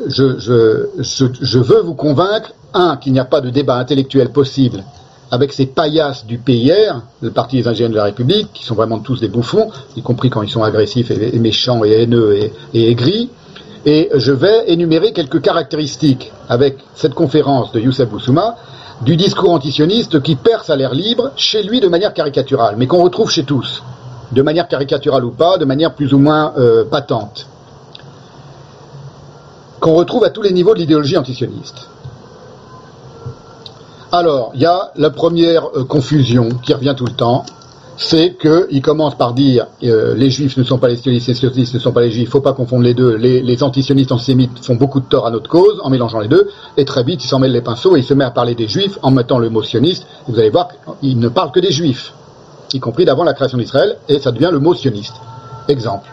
je, 0.06 0.39
je, 0.39 0.89
je, 0.98 1.24
je 1.40 1.58
veux 1.58 1.81
vous 1.81 1.94
convaincre, 1.94 2.52
un, 2.74 2.98
qu'il 2.98 3.14
n'y 3.14 3.20
a 3.20 3.24
pas 3.24 3.40
de 3.40 3.48
débat 3.48 3.76
intellectuel 3.76 4.32
possible 4.32 4.84
avec 5.31 5.52
ces 5.52 5.66
paillasses 5.66 6.26
du 6.26 6.36
PIR, 6.39 7.00
le 7.23 7.31
Parti 7.31 7.56
des 7.56 7.66
ingénieurs 7.66 7.90
de 7.90 7.97
la 7.97 8.05
République, 8.05 8.48
qui 8.52 8.64
sont 8.64 8.74
vraiment 8.74 8.98
tous 8.98 9.20
des 9.20 9.28
bouffons, 9.28 9.70
y 9.97 10.02
compris 10.02 10.28
quand 10.28 10.42
ils 10.42 10.50
sont 10.50 10.62
agressifs 10.62 11.10
et, 11.10 11.34
et 11.34 11.39
méchants 11.39 11.84
et 11.84 12.02
haineux 12.02 12.36
et, 12.36 12.52
et 12.74 12.90
aigris. 12.90 13.31
Et 13.86 14.10
je 14.14 14.32
vais 14.32 14.70
énumérer 14.72 15.12
quelques 15.12 15.42
caractéristiques 15.42 16.32
avec 16.48 16.78
cette 16.94 17.14
conférence 17.14 17.72
de 17.72 17.80
Youssef 17.80 18.08
Boussouma 18.08 18.56
du 19.02 19.16
discours 19.16 19.52
antisioniste 19.52 20.22
qui 20.22 20.36
perce 20.36 20.70
à 20.70 20.76
l'air 20.76 20.94
libre 20.94 21.32
chez 21.36 21.62
lui 21.62 21.80
de 21.80 21.88
manière 21.88 22.14
caricaturale, 22.14 22.76
mais 22.78 22.86
qu'on 22.86 23.02
retrouve 23.02 23.30
chez 23.30 23.44
tous, 23.44 23.82
de 24.32 24.40
manière 24.40 24.68
caricaturale 24.68 25.24
ou 25.24 25.30
pas, 25.30 25.58
de 25.58 25.66
manière 25.66 25.94
plus 25.94 26.14
ou 26.14 26.18
moins 26.18 26.54
euh, 26.56 26.84
patente, 26.84 27.46
qu'on 29.80 29.94
retrouve 29.94 30.24
à 30.24 30.30
tous 30.30 30.42
les 30.42 30.52
niveaux 30.52 30.74
de 30.74 30.78
l'idéologie 30.78 31.18
antisioniste. 31.18 31.88
Alors, 34.12 34.52
il 34.54 34.60
y 34.60 34.66
a 34.66 34.92
la 34.96 35.10
première 35.10 35.66
euh, 35.76 35.84
confusion 35.84 36.48
qui 36.62 36.72
revient 36.72 36.94
tout 36.96 37.04
le 37.04 37.12
temps, 37.12 37.44
c'est 37.97 38.36
qu'il 38.36 38.82
commence 38.82 39.16
par 39.16 39.34
dire 39.34 39.66
euh, 39.82 40.14
les 40.14 40.31
juifs 40.31 40.56
ne 40.56 40.64
sont 40.64 40.78
pas 40.78 40.89
les 40.89 40.97
sionistes, 40.97 41.28
les 41.28 41.34
sionistes 41.34 41.74
ne 41.74 41.78
sont 41.78 41.92
pas 41.92 42.00
les 42.00 42.10
juifs, 42.10 42.23
il 42.23 42.26
ne 42.26 42.31
faut 42.31 42.40
pas 42.40 42.52
confondre 42.52 42.82
les 42.82 42.94
deux, 42.94 43.16
les, 43.16 43.42
les 43.42 43.62
antisionistes 43.62 44.12
antisémites 44.12 44.64
font 44.64 44.74
beaucoup 44.74 45.00
de 45.00 45.06
tort 45.06 45.26
à 45.26 45.31
notre 45.31 45.48
cause 45.48 45.81
en 45.82 45.90
mélangeant 45.90 46.20
les 46.20 46.28
deux, 46.28 46.48
et 46.76 46.84
très 46.84 47.05
vite 47.05 47.24
il 47.24 47.28
s'en 47.28 47.39
mêle 47.39 47.52
les 47.52 47.62
pinceaux 47.62 47.97
et 47.97 48.00
il 48.00 48.05
se 48.05 48.14
met 48.14 48.24
à 48.24 48.31
parler 48.31 48.55
des 48.55 48.68
juifs 48.68 48.98
en 49.02 49.10
mettant 49.10 49.39
le 49.39 49.50
mot 49.50 49.62
sioniste, 49.62 50.06
vous 50.26 50.39
allez 50.39 50.50
voir 50.50 50.68
qu'il 51.00 51.18
ne 51.18 51.28
parle 51.28 51.52
que 51.52 51.60
des 51.60 51.73
juifs, 51.73 52.12
y 52.73 52.81
compris 52.81 53.05
d'avant 53.05 53.24
la 53.24 53.34
création 53.34 53.58
d'Israël, 53.58 53.97
et 54.08 54.18
ça 54.18 54.32
devient 54.32 54.50
le 54.52 54.58
mot 54.58 54.74
sioniste. 54.74 55.14
Exemple. 55.68 56.08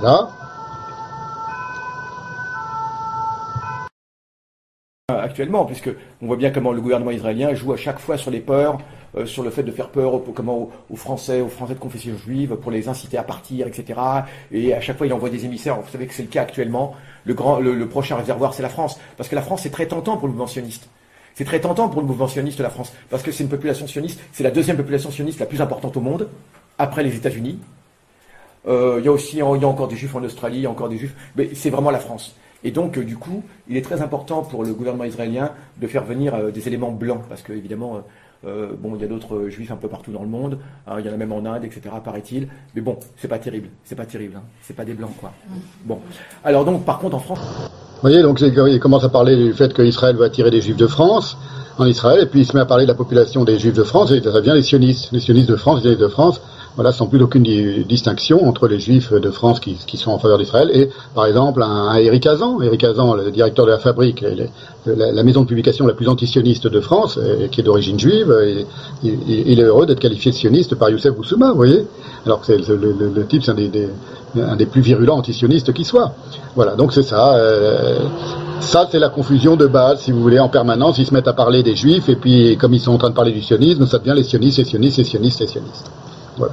Voilà. 0.00 0.28
actuellement, 5.08 5.64
puisque 5.64 5.90
on 6.20 6.26
voit 6.26 6.36
bien 6.36 6.50
comment 6.50 6.72
le 6.72 6.80
gouvernement 6.80 7.10
israélien 7.10 7.54
joue 7.54 7.72
à 7.72 7.76
chaque 7.76 7.98
fois 7.98 8.16
sur 8.16 8.30
les 8.30 8.40
peurs, 8.40 8.78
euh, 9.14 9.26
sur 9.26 9.42
le 9.42 9.50
fait 9.50 9.62
de 9.62 9.70
faire 9.70 9.90
peur 9.90 10.14
aux, 10.14 10.96
Français, 10.96 11.42
aux 11.42 11.48
Français 11.48 11.74
de 11.74 11.78
confession 11.78 12.16
juive, 12.16 12.56
pour 12.56 12.70
les 12.70 12.88
inciter 12.88 13.18
à 13.18 13.22
partir, 13.22 13.66
etc. 13.66 14.00
Et 14.50 14.72
à 14.72 14.80
chaque 14.80 14.96
fois, 14.96 15.06
il 15.06 15.12
envoie 15.12 15.28
des 15.28 15.44
émissaires. 15.44 15.78
Vous 15.78 15.90
savez 15.90 16.06
que 16.06 16.14
c'est 16.14 16.22
le 16.22 16.28
cas 16.28 16.42
actuellement. 16.42 16.94
Le, 17.26 17.34
grand, 17.34 17.60
le, 17.60 17.86
prochain 17.88 18.16
réservoir, 18.16 18.54
c'est 18.54 18.62
la 18.62 18.70
France, 18.70 18.98
parce 19.18 19.28
que 19.28 19.34
la 19.34 19.42
France, 19.42 19.62
c'est 19.62 19.70
très 19.70 19.86
tentant 19.86 20.16
pour 20.16 20.28
le 20.28 20.32
mouvement 20.32 20.46
sioniste. 20.46 20.88
C'est 21.34 21.44
très 21.44 21.60
tentant 21.60 21.90
pour 21.90 22.00
le 22.00 22.06
mouvement 22.06 22.26
sioniste, 22.26 22.60
la 22.60 22.70
France, 22.70 22.92
parce 23.10 23.22
que 23.22 23.32
c'est 23.32 23.42
une 23.42 23.50
population 23.50 23.86
sioniste, 23.86 24.20
c'est 24.32 24.44
la 24.44 24.50
deuxième 24.50 24.76
population 24.76 25.10
sioniste 25.10 25.40
la 25.40 25.46
plus 25.46 25.60
importante 25.60 25.96
au 25.96 26.00
monde, 26.00 26.28
après 26.78 27.02
les 27.02 27.14
États-Unis. 27.14 27.58
Euh, 28.66 28.96
il 28.98 29.04
y 29.04 29.08
a 29.08 29.12
aussi, 29.12 29.38
y 29.38 29.40
a 29.40 29.46
encore 29.46 29.88
des 29.88 29.96
juifs 29.96 30.14
en 30.14 30.22
Australie, 30.22 30.58
il 30.58 30.62
y 30.62 30.66
a 30.66 30.70
encore 30.70 30.88
des 30.88 30.98
juifs, 30.98 31.14
mais 31.36 31.50
c'est 31.54 31.70
vraiment 31.70 31.90
la 31.90 32.00
France. 32.00 32.34
Et 32.64 32.70
donc, 32.70 32.96
euh, 32.96 33.04
du 33.04 33.16
coup, 33.16 33.42
il 33.68 33.76
est 33.76 33.82
très 33.82 34.00
important 34.00 34.42
pour 34.42 34.64
le 34.64 34.72
gouvernement 34.72 35.04
israélien 35.04 35.52
de 35.78 35.86
faire 35.86 36.04
venir 36.04 36.50
des 36.50 36.66
éléments 36.66 36.92
blancs, 36.92 37.22
parce 37.28 37.42
que 37.42 37.52
évidemment, 37.52 38.02
euh, 38.44 38.72
bon, 38.76 38.96
il 38.96 39.02
y 39.02 39.04
a 39.04 39.08
d'autres 39.08 39.48
juifs 39.48 39.70
un 39.70 39.76
peu 39.76 39.88
partout 39.88 40.10
dans 40.10 40.22
le 40.22 40.28
monde, 40.28 40.58
hein, 40.86 40.96
il 40.98 41.06
y 41.06 41.08
en 41.08 41.12
a 41.12 41.16
même 41.16 41.32
en 41.32 41.44
Inde, 41.44 41.64
etc., 41.64 41.82
paraît-il. 42.04 42.48
Mais 42.74 42.80
bon, 42.80 42.98
c'est 43.16 43.28
pas 43.28 43.38
terrible, 43.38 43.68
c'est 43.84 43.94
pas 43.94 44.06
terrible, 44.06 44.36
hein. 44.36 44.42
c'est 44.62 44.74
pas 44.74 44.84
des 44.84 44.94
blancs, 44.94 45.16
quoi. 45.20 45.32
Bon. 45.84 45.98
Alors 46.44 46.64
donc, 46.64 46.84
par 46.84 46.98
contre, 46.98 47.16
en 47.16 47.20
France. 47.20 47.38
Vous 47.38 48.08
voyez, 48.08 48.22
donc 48.22 48.40
il 48.40 48.80
commence 48.80 49.04
à 49.04 49.08
parler 49.08 49.36
du 49.36 49.52
fait 49.52 49.72
qu'Israël 49.72 50.16
va 50.16 50.24
attirer 50.24 50.50
des 50.50 50.60
juifs 50.60 50.76
de 50.76 50.88
France, 50.88 51.36
en 51.78 51.86
Israël, 51.86 52.20
et 52.22 52.26
puis 52.26 52.40
il 52.40 52.46
se 52.46 52.56
met 52.56 52.62
à 52.62 52.66
parler 52.66 52.84
de 52.84 52.90
la 52.90 52.96
population 52.96 53.44
des 53.44 53.58
juifs 53.58 53.74
de 53.74 53.84
France, 53.84 54.10
et 54.10 54.20
ça 54.20 54.32
devient 54.32 54.54
les 54.54 54.62
sionistes, 54.62 55.12
les 55.12 55.20
sionistes 55.20 55.48
de 55.48 55.56
France, 55.56 55.76
les 55.76 55.82
sionistes 55.82 56.02
de 56.02 56.08
France, 56.08 56.40
voilà, 56.74 56.92
sans 56.92 57.06
plus 57.06 57.20
aucune 57.22 57.42
distinction 57.42 58.46
entre 58.46 58.66
les 58.68 58.80
juifs 58.80 59.12
de 59.12 59.30
France 59.30 59.60
qui, 59.60 59.96
sont 59.96 60.10
en 60.10 60.18
faveur 60.18 60.38
d'Israël 60.38 60.70
et, 60.72 60.88
par 61.14 61.26
exemple, 61.26 61.62
un, 61.62 61.94
Eric 61.96 62.26
Hazan, 62.26 62.60
Eric 62.62 62.84
Hazan, 62.84 63.14
le 63.14 63.30
directeur 63.30 63.66
de 63.66 63.70
la 63.70 63.78
fabrique, 63.78 64.24
la, 64.86 65.22
maison 65.22 65.42
de 65.42 65.46
publication 65.46 65.86
la 65.86 65.94
plus 65.94 66.08
antisioniste 66.08 66.66
de 66.66 66.80
France, 66.80 67.18
qui 67.50 67.60
est 67.60 67.64
d'origine 67.64 67.98
juive, 67.98 68.34
il 69.02 69.60
est 69.60 69.62
heureux 69.62 69.86
d'être 69.86 70.00
qualifié 70.00 70.30
de 70.30 70.36
sioniste 70.36 70.74
par 70.74 70.90
Youssef 70.90 71.14
Boussouma, 71.14 71.50
vous 71.50 71.56
voyez 71.56 71.86
Alors 72.26 72.40
que 72.40 72.52
le, 72.52 73.26
type, 73.26 73.42
c'est 73.44 73.52
un 73.52 74.56
des, 74.56 74.66
plus 74.66 74.80
virulents 74.80 75.18
antisionistes 75.18 75.72
qui 75.72 75.84
soit. 75.84 76.14
Voilà, 76.56 76.74
donc 76.74 76.92
c'est 76.92 77.02
ça. 77.02 77.34
Euh, 77.36 77.98
ça, 78.60 78.88
c'est 78.90 78.98
la 78.98 79.08
confusion 79.08 79.56
de 79.56 79.66
base, 79.66 80.02
si 80.02 80.12
vous 80.12 80.20
voulez, 80.20 80.38
en 80.38 80.48
permanence. 80.48 80.98
Ils 80.98 81.06
se 81.06 81.12
mettent 81.12 81.28
à 81.28 81.32
parler 81.32 81.62
des 81.62 81.74
juifs, 81.74 82.08
et 82.08 82.16
puis, 82.16 82.56
comme 82.56 82.72
ils 82.74 82.80
sont 82.80 82.92
en 82.92 82.98
train 82.98 83.10
de 83.10 83.14
parler 83.14 83.32
du 83.32 83.42
sionisme, 83.42 83.86
ça 83.86 83.98
devient 83.98 84.14
les 84.14 84.22
sionistes, 84.22 84.58
les 84.58 84.64
sionistes, 84.64 84.98
les 84.98 85.04
sionistes, 85.04 85.40
les 85.40 85.46
sionistes. 85.46 85.90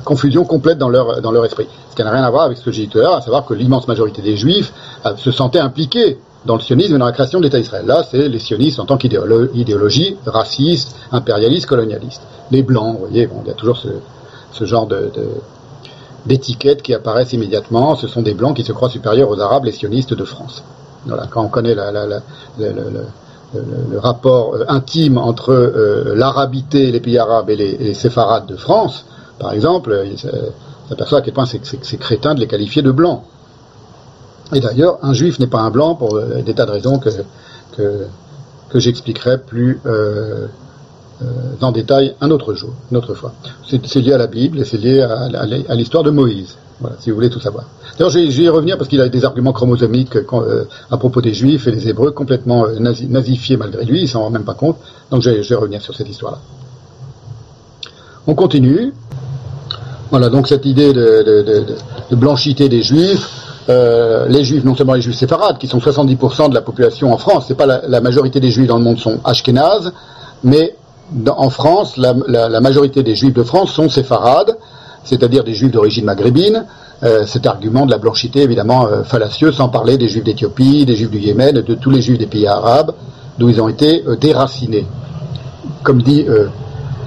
Confusion 0.04 0.44
complète 0.46 0.78
dans 0.78 0.90
leur, 0.90 1.22
dans 1.22 1.32
leur 1.32 1.46
esprit. 1.46 1.68
Ce 1.92 1.96
qui 1.96 2.04
n'a 2.04 2.12
rien 2.12 2.24
à 2.24 2.30
voir 2.30 2.44
avec 2.44 2.58
ce 2.58 2.64
que 2.64 2.72
j'ai 2.72 2.84
dit 2.84 2.90
tout 2.90 3.00
à 3.00 3.02
l'heure, 3.02 3.16
à 3.16 3.22
savoir 3.22 3.46
que 3.46 3.54
l'immense 3.54 3.88
majorité 3.88 4.22
des 4.22 4.36
juifs 4.38 4.74
euh, 5.06 5.16
se 5.18 5.32
sentaient 5.32 5.60
impliqués 5.60 6.18
dans 6.46 6.56
le 6.56 6.62
sionisme 6.62 6.96
et 6.96 6.98
dans 6.98 7.06
la 7.06 7.12
création 7.12 7.40
de 7.40 7.44
l'État 7.44 7.58
d'Israël. 7.58 7.86
Là, 7.86 8.04
c'est 8.10 8.30
les 8.30 8.40
sionistes 8.40 8.80
en 8.80 8.86
tant 8.86 8.98
qu'idéologie 8.98 10.18
raciste, 10.26 10.96
impérialiste, 11.12 11.66
colonialiste. 11.66 12.22
Les 12.52 12.64
blancs, 12.64 12.94
vous 12.94 13.06
voyez, 13.08 13.28
bon, 13.28 13.42
il 13.44 13.50
y 13.50 13.52
a 13.52 13.56
toujours 13.56 13.78
ce, 13.78 14.66
genre 14.66 14.88
de, 14.88 15.12
d'étiquettes 16.26 16.82
qui 16.82 16.94
apparaissent 16.94 17.34
immédiatement. 17.34 17.96
Ce 17.96 18.08
sont 18.08 18.22
des 18.22 18.34
blancs 18.34 18.56
qui 18.56 18.64
se 18.64 18.72
croient 18.72 18.90
supérieurs 18.90 19.30
aux 19.30 19.40
arabes, 19.40 19.66
les 19.66 19.72
sionistes 19.72 20.14
de 20.14 20.24
France. 20.24 20.64
Quand 21.32 21.44
on 21.44 21.50
connaît 21.50 21.76
le, 21.76 22.20
rapport 23.98 24.56
euh, 24.56 24.66
intime 24.68 25.18
entre 25.18 25.52
euh, 25.52 26.14
l'arabité, 26.16 26.92
les 26.92 27.00
pays 27.00 27.18
arabes 27.18 27.50
et 27.50 27.56
les, 27.56 27.70
et 27.72 27.84
les 27.84 27.94
séfarades 27.94 28.46
de 28.46 28.56
France, 28.56 29.06
par 29.40 29.54
exemple, 29.54 30.06
il 30.06 30.18
s'aperçoit 30.90 31.20
à 31.20 31.22
quel 31.22 31.34
point 31.34 31.46
c'est 31.46 31.98
crétin 31.98 32.36
de 32.36 32.40
les 32.40 32.48
qualifier 32.48 32.82
de 32.82 32.92
blancs. 32.92 33.24
Et 34.54 34.60
d'ailleurs, 34.60 35.00
un 35.04 35.14
juif 35.14 35.40
n'est 35.40 35.48
pas 35.48 35.62
un 35.62 35.70
blanc 35.70 35.96
pour 35.96 36.16
euh, 36.16 36.42
des 36.42 36.54
tas 36.54 36.66
de 36.66 36.72
raisons 36.72 37.00
que, 37.00 37.10
que, 37.76 38.80
j'expliquerai 38.80 39.38
plus 39.38 39.80
euh, 39.86 40.48
euh, 41.22 41.26
en 41.62 41.72
détail 41.72 42.16
un 42.20 42.32
autre 42.32 42.54
jour, 42.54 42.74
une 42.92 42.98
autre 42.98 43.14
fois. 43.14 43.34
C'est 43.68 44.00
lié 44.00 44.14
à 44.14 44.18
la 44.18 44.28
Bible 44.28 44.60
et 44.60 44.66
c'est 44.66 44.78
lié 44.78 45.02
à, 45.02 45.76
l'histoire 45.76 46.04
de 46.04 46.10
Moïse. 46.10 46.58
Voilà, 46.80 46.96
si 47.00 47.10
vous 47.10 47.16
voulez 47.16 47.30
tout 47.30 47.42
savoir. 47.42 47.66
D'ailleurs, 47.98 48.10
je 48.10 48.20
vais 48.20 48.44
y 48.44 48.50
revenir 48.50 48.78
parce 48.78 48.90
qu'il 48.90 49.02
a 49.02 49.10
des 49.10 49.26
arguments 49.26 49.52
chromosomiques 49.52 50.18
à 50.90 50.98
propos 50.98 51.22
des 51.22 51.34
Juifs 51.34 51.68
et 51.68 51.72
des 51.72 51.90
Hébreux 51.90 52.12
complètement 52.12 52.68
nazifiés 52.80 53.58
malgré 53.58 53.84
lui, 53.84 54.04
il 54.04 54.08
s'en 54.08 54.22
rend 54.22 54.30
même 54.30 54.46
pas 54.46 54.54
compte. 54.54 54.78
Donc, 55.12 55.22
je 55.22 55.30
vais 55.30 55.56
revenir 55.56 55.82
sur 55.82 55.94
cette 55.94 56.08
histoire-là. 56.08 56.40
On 58.28 58.34
continue. 58.34 58.94
Voilà, 60.12 60.30
donc 60.30 60.48
cette 60.48 60.66
idée 60.66 60.92
de, 60.92 61.66
blanchité 62.12 62.68
des 62.68 62.82
juifs, 62.82 63.30
euh, 63.70 64.26
les 64.28 64.44
juifs, 64.44 64.64
non 64.64 64.76
seulement 64.76 64.96
les 64.96 65.02
juifs 65.02 65.18
séfarades, 65.18 65.60
qui 65.60 65.68
sont 65.68 65.78
70% 65.78 66.50
de 66.50 66.56
la 66.56 66.62
population 66.62 67.14
en 67.14 67.18
France, 67.18 67.46
c'est 67.48 67.56
pas 67.56 67.68
la, 67.68 68.02
majorité 68.02 68.40
des 68.40 68.50
juifs 68.50 68.68
dans 68.68 68.80
le 68.80 68.84
monde 68.84 68.98
sont 68.98 69.20
ashkénazes, 69.24 69.94
mais 70.44 70.76
en 71.28 71.50
France, 71.52 71.96
la, 71.98 72.60
majorité 72.60 73.04
des 73.04 73.14
juifs 73.14 73.34
de 73.34 73.44
France 73.44 73.72
sont 73.72 73.88
séfarades, 73.88 74.58
c'est-à-dire 75.04 75.44
des 75.44 75.54
juifs 75.54 75.72
d'origine 75.72 76.06
maghrébine. 76.06 76.66
Euh, 77.04 77.26
cet 77.26 77.46
argument 77.46 77.86
de 77.86 77.92
la 77.92 77.98
blanchité, 77.98 78.42
évidemment, 78.42 78.88
euh, 78.88 79.04
fallacieux, 79.04 79.54
sans 79.54 79.70
parler 79.70 79.98
des 79.98 80.10
juifs 80.10 80.26
d'Éthiopie, 80.26 80.86
des 80.86 80.96
juifs 80.96 81.10
du 81.10 81.20
Yémen, 81.20 81.54
de 81.54 81.76
tous 81.76 81.92
les 81.92 82.02
juifs 82.02 82.18
des 82.18 82.26
pays 82.26 82.46
arabes, 82.48 82.94
d'où 83.38 83.48
ils 83.48 83.62
ont 83.62 83.70
été 83.70 84.04
déracinés. 84.20 84.86
Comme 85.84 86.02
dit, 86.02 86.26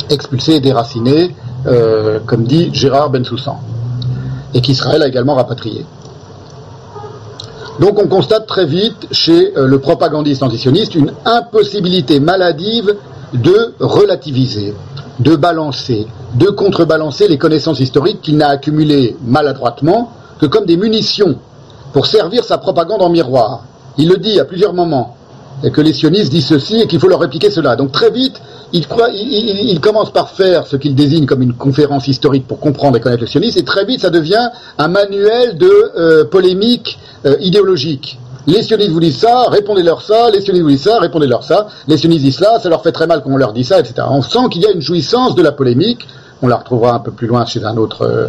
expulsés 0.08 0.60
déracinés, 0.60 1.34
euh, 1.66 2.18
comme 2.26 2.44
dit 2.44 2.70
Gérard 2.72 3.10
Bensoussan, 3.10 3.60
et 4.54 4.60
qu'Israël 4.60 5.02
a 5.02 5.08
également 5.08 5.34
rapatrié. 5.34 5.84
Donc 7.80 7.98
on 7.98 8.06
constate 8.06 8.46
très 8.46 8.66
vite 8.66 9.08
chez 9.10 9.56
euh, 9.56 9.66
le 9.66 9.78
propagandiste 9.78 10.42
antisioniste 10.42 10.94
une 10.94 11.12
impossibilité 11.24 12.20
maladive 12.20 12.94
de 13.32 13.74
relativiser, 13.80 14.74
de 15.20 15.36
balancer, 15.36 16.06
de 16.34 16.46
contrebalancer 16.46 17.28
les 17.28 17.38
connaissances 17.38 17.80
historiques 17.80 18.20
qu'il 18.20 18.36
n'a 18.36 18.48
accumulées 18.48 19.16
maladroitement 19.24 20.10
que 20.40 20.46
comme 20.46 20.66
des 20.66 20.76
munitions 20.76 21.36
pour 21.92 22.06
servir 22.06 22.44
sa 22.44 22.58
propagande 22.58 23.02
en 23.02 23.08
miroir. 23.08 23.62
Il 23.98 24.08
le 24.08 24.16
dit 24.16 24.40
à 24.40 24.44
plusieurs 24.44 24.74
moments, 24.74 25.16
et 25.62 25.70
que 25.70 25.80
les 25.80 25.92
sionistes 25.92 26.30
disent 26.30 26.46
ceci 26.46 26.80
et 26.80 26.86
qu'il 26.86 26.98
faut 26.98 27.08
leur 27.08 27.20
répliquer 27.20 27.50
cela. 27.50 27.76
Donc 27.76 27.92
très 27.92 28.10
vite, 28.10 28.40
il, 28.72 28.86
croit, 28.86 29.08
il, 29.12 29.78
commence 29.80 30.10
par 30.10 30.30
faire 30.30 30.66
ce 30.66 30.76
qu'il 30.76 30.94
désigne 30.94 31.26
comme 31.26 31.42
une 31.42 31.52
conférence 31.52 32.08
historique 32.08 32.46
pour 32.46 32.58
comprendre 32.58 32.96
et 32.96 33.00
connaître 33.00 33.20
le 33.20 33.26
sionisme, 33.26 33.58
et 33.58 33.64
très 33.64 33.84
vite 33.84 34.00
ça 34.00 34.10
devient 34.10 34.48
un 34.78 34.88
manuel 34.88 35.58
de 35.58 35.70
euh, 35.96 36.24
polémique 36.24 36.98
euh, 37.26 37.36
idéologique. 37.40 38.18
Les 38.46 38.62
sionistes 38.62 38.90
vous 38.90 39.00
disent 39.00 39.18
ça, 39.18 39.48
répondez-leur 39.50 40.02
ça, 40.02 40.30
les 40.30 40.40
sionistes 40.40 40.64
vous 40.64 40.70
disent 40.70 40.82
ça, 40.82 40.98
répondez-leur 40.98 41.44
ça, 41.44 41.68
les 41.86 41.96
sionistes 41.96 42.24
disent 42.24 42.38
ça, 42.38 42.58
ça 42.60 42.68
leur 42.68 42.82
fait 42.82 42.92
très 42.92 43.06
mal 43.06 43.22
quand 43.22 43.30
on 43.30 43.36
leur 43.36 43.52
dit 43.52 43.64
ça, 43.64 43.78
etc. 43.78 43.94
On 44.10 44.22
sent 44.22 44.48
qu'il 44.50 44.62
y 44.62 44.66
a 44.66 44.72
une 44.72 44.82
jouissance 44.82 45.36
de 45.36 45.42
la 45.42 45.52
polémique, 45.52 46.08
on 46.40 46.48
la 46.48 46.56
retrouvera 46.56 46.94
un 46.94 46.98
peu 46.98 47.12
plus 47.12 47.28
loin 47.28 47.44
chez 47.44 47.62
un 47.62 47.76
autre, 47.76 48.02
euh, 48.02 48.28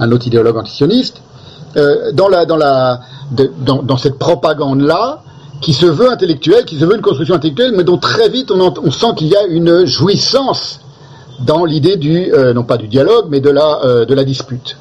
un 0.00 0.10
autre 0.10 0.26
idéologue 0.26 0.56
antisioniste, 0.56 1.18
dans, 2.12 2.28
la, 2.28 2.44
dans, 2.44 2.58
la, 2.58 3.00
dans, 3.30 3.82
dans 3.82 3.96
cette 3.96 4.18
propagande-là, 4.18 5.22
qui 5.62 5.72
se 5.72 5.86
veut 5.86 6.10
intellectuel, 6.10 6.64
qui 6.64 6.78
se 6.78 6.84
veut 6.84 6.96
une 6.96 7.02
construction 7.02 7.36
intellectuelle, 7.36 7.72
mais 7.74 7.84
dont 7.84 7.96
très 7.96 8.28
vite 8.28 8.50
on, 8.50 8.90
sent 8.90 9.14
qu'il 9.16 9.28
y 9.28 9.36
a 9.36 9.46
une 9.46 9.86
jouissance 9.86 10.80
dans 11.40 11.64
l'idée 11.64 11.96
du, 11.96 12.32
euh, 12.34 12.52
non 12.52 12.64
pas 12.64 12.76
du 12.76 12.88
dialogue, 12.88 13.26
mais 13.30 13.40
de 13.40 13.48
la, 13.48 13.80
euh, 13.84 14.04
de 14.04 14.14
la 14.14 14.24
dispute. 14.24 14.76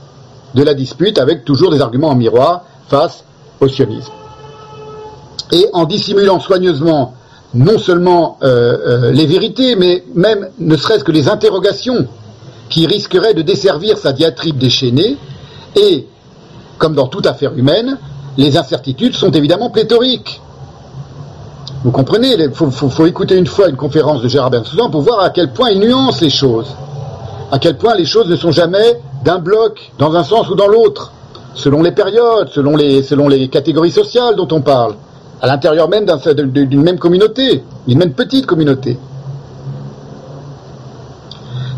De 0.55 0.63
la 0.63 0.73
dispute 0.73 1.19
avec 1.19 1.45
toujours 1.45 1.71
des 1.71 1.81
arguments 1.81 2.09
en 2.09 2.15
miroir 2.15 2.63
face 2.89 3.23
au 3.61 3.67
sionisme. 3.67 4.11
Et 5.51 5.67
en 5.71 5.85
dissimulant 5.85 6.39
soigneusement 6.39 7.13
non 7.53 7.77
seulement 7.77 8.37
euh, 8.43 9.11
les 9.11 9.25
vérités, 9.25 9.75
mais 9.75 10.03
même 10.15 10.49
ne 10.57 10.75
serait-ce 10.75 11.03
que 11.03 11.11
les 11.11 11.29
interrogations 11.29 12.07
qui 12.69 12.87
risqueraient 12.87 13.33
de 13.33 13.41
desservir 13.41 13.97
sa 13.97 14.13
diatribe 14.13 14.57
déchaînée, 14.57 15.17
et, 15.75 16.07
comme 16.77 16.95
dans 16.95 17.07
toute 17.07 17.27
affaire 17.27 17.53
humaine, 17.55 17.97
les 18.37 18.57
incertitudes 18.57 19.13
sont 19.13 19.31
évidemment 19.31 19.69
pléthoriques. 19.69 20.41
Vous 21.83 21.91
comprenez, 21.91 22.35
il 22.37 22.51
faut, 22.51 23.05
écouter 23.07 23.35
une 23.35 23.47
fois 23.47 23.67
une 23.67 23.75
conférence 23.75 24.21
de 24.21 24.27
Gérard 24.27 24.51
Bensouzan 24.51 24.91
pour 24.91 25.01
voir 25.01 25.21
à 25.21 25.31
quel 25.31 25.51
point 25.51 25.71
il 25.71 25.79
nuance 25.79 26.21
les 26.21 26.29
choses, 26.29 26.75
à 27.51 27.57
quel 27.57 27.75
point 27.75 27.95
les 27.95 28.05
choses 28.05 28.27
ne 28.27 28.35
sont 28.35 28.51
jamais 28.51 29.01
d'un 29.23 29.39
bloc, 29.39 29.91
dans 29.97 30.15
un 30.15 30.23
sens 30.23 30.47
ou 30.49 30.55
dans 30.55 30.67
l'autre, 30.67 31.11
selon 31.55 31.81
les 31.81 31.91
périodes, 31.91 32.49
selon 32.49 32.75
les, 32.75 33.47
catégories 33.47 33.91
sociales 33.91 34.35
dont 34.35 34.47
on 34.51 34.61
parle, 34.61 34.93
à 35.41 35.47
l'intérieur 35.47 35.89
même 35.89 36.05
d'une 36.45 36.83
même 36.83 36.99
communauté, 36.99 37.63
d'une 37.87 37.97
même 37.97 38.13
petite 38.13 38.45
communauté. 38.45 38.99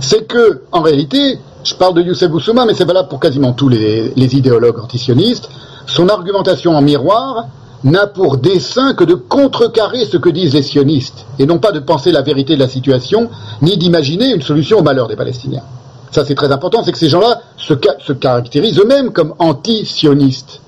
C'est 0.01 0.27
que, 0.27 0.64
en 0.73 0.82
réalité, 0.82 1.40
je 1.64 1.75
parle 1.75 1.93
de 1.93 2.01
Youssef 2.01 2.30
Boussouma, 2.30 2.65
mais 2.65 2.73
c'est 2.73 2.83
valable 2.83 3.07
pour 3.07 3.22
quasiment 3.22 3.53
tous 3.53 3.69
les, 3.69 4.11
les 4.17 4.35
idéologues 4.35 4.80
antisionistes, 4.80 5.49
son 5.85 6.09
argumentation 6.09 6.75
en 6.75 6.82
miroir 6.82 7.45
n'a 7.84 8.08
pour 8.08 8.38
dessein 8.38 8.94
que 8.94 9.03
de 9.03 9.14
contrecarrer 9.16 10.06
ce 10.06 10.18
que 10.18 10.30
disent 10.30 10.53
les 10.53 10.64
sionistes, 10.64 11.26
et 11.40 11.45
non 11.45 11.60
pas 11.60 11.72
de 11.72 11.80
penser 11.80 12.12
la 12.12 12.22
vérité 12.22 12.56
de 12.56 12.60
la 12.60 12.68
situation, 12.70 13.30
ni 13.62 13.78
d'imaginer 13.78 14.34
une 14.34 14.42
solution 14.42 14.80
au 14.80 14.84
malheur 14.84 15.08
des 15.08 15.16
Palestiniens. 15.16 15.64
Ça 16.12 16.24
c'est 16.26 16.36
très 16.36 16.52
important, 16.52 16.84
c'est 16.84 16.92
que 16.92 16.98
ces 16.98 17.10
gens-là 17.10 17.42
se, 17.58 17.74
ca- 17.74 17.98
se 18.00 18.14
caractérisent 18.14 18.80
eux-mêmes 18.80 19.12
comme 19.12 19.34
anti-sionistes. 19.40 20.62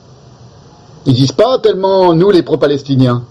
Ils 1.06 1.14
disent 1.14 1.32
pas 1.32 1.60
tellement 1.60 2.14
nous 2.14 2.32
les 2.32 2.42
pro-palestiniens. 2.44 3.24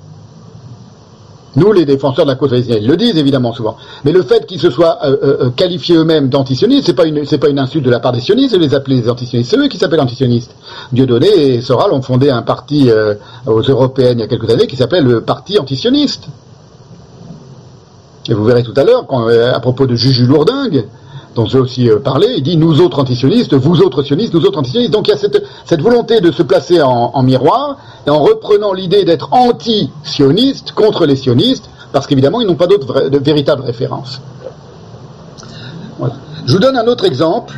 Nous, 1.57 1.73
les 1.73 1.84
défenseurs 1.84 2.24
de 2.24 2.31
la 2.31 2.36
cause 2.36 2.50
palestinienne, 2.50 2.84
le 2.84 2.97
disent 2.97 3.16
évidemment 3.16 3.52
souvent. 3.52 3.76
Mais 4.05 4.12
le 4.12 4.23
fait 4.23 4.47
qu'ils 4.47 4.60
se 4.60 4.70
soient 4.70 4.99
euh, 5.05 5.16
euh, 5.23 5.50
qualifiés 5.50 5.97
eux-mêmes 5.97 6.28
d'antisionistes, 6.28 6.86
c'est 6.86 6.94
pas 6.94 7.07
une, 7.07 7.24
pas 7.24 7.49
une 7.49 7.58
insulte 7.58 7.84
de 7.84 7.91
la 7.91 8.00
part 8.00 8.12
des 8.12 8.20
sionistes 8.20 8.55
de 8.55 8.58
les 8.58 8.74
appeler 8.74 9.00
des 9.00 9.08
antisionistes. 9.08 9.50
C'est 9.50 9.58
eux 9.58 9.68
qui 9.68 9.78
s'appellent 9.78 10.00
antisionistes. 10.00 10.55
Dieudonné 10.92 11.28
et 11.28 11.60
Soral 11.60 11.92
ont 11.92 12.02
fondé 12.02 12.31
un 12.31 12.42
parti 12.42 12.91
euh, 12.91 13.15
aux 13.47 13.62
européennes 13.62 14.18
il 14.18 14.23
y 14.23 14.24
a 14.24 14.28
quelques 14.28 14.50
années 14.50 14.66
qui 14.66 14.76
s'appelait 14.76 15.00
le 15.00 15.20
Parti 15.20 15.58
antisioniste. 15.58 16.28
Et 18.28 18.34
vous 18.34 18.44
verrez 18.44 18.62
tout 18.62 18.74
à 18.76 18.84
l'heure, 18.84 19.07
euh, 19.12 19.52
à 19.52 19.60
propos 19.60 19.86
de 19.86 19.97
Juju 19.97 20.26
Lourdingue, 20.26 20.86
dont 21.35 21.47
j'ai 21.47 21.59
aussi 21.59 21.91
euh, 21.91 21.99
parlé, 21.99 22.29
il 22.37 22.43
dit 22.43 22.57
nous 22.57 22.81
autres 22.81 23.01
antisionistes, 23.01 23.55
vous 23.55 23.81
autres 23.81 24.03
sionistes, 24.03 24.35
nous 24.35 24.45
autres 24.45 24.59
antisionistes. 24.59 24.93
Donc 24.93 25.09
il 25.09 25.11
y 25.11 25.15
a 25.15 25.19
cette, 25.19 25.81
volonté 25.81 26.21
de 26.21 26.31
se 26.31 26.43
placer 26.43 26.81
en, 26.83 27.23
miroir 27.23 27.77
et 28.07 28.11
en 28.11 28.21
reprenant 28.21 28.73
l'idée 28.73 29.05
d'être 29.05 29.33
anti-sioniste 29.33 30.73
contre 30.73 31.07
les 31.07 31.17
sionistes, 31.17 31.69
parce 31.93 32.07
qu'évidemment 32.07 32.41
ils 32.41 32.47
n'ont 32.47 32.55
pas 32.55 32.67
d'autres 32.67 33.09
véritables 33.19 33.63
références. 33.63 34.21
Voilà. 35.99 36.15
Je 36.47 36.53
vous 36.53 36.59
donne 36.59 36.77
un 36.77 36.87
autre 36.87 37.05
exemple 37.05 37.55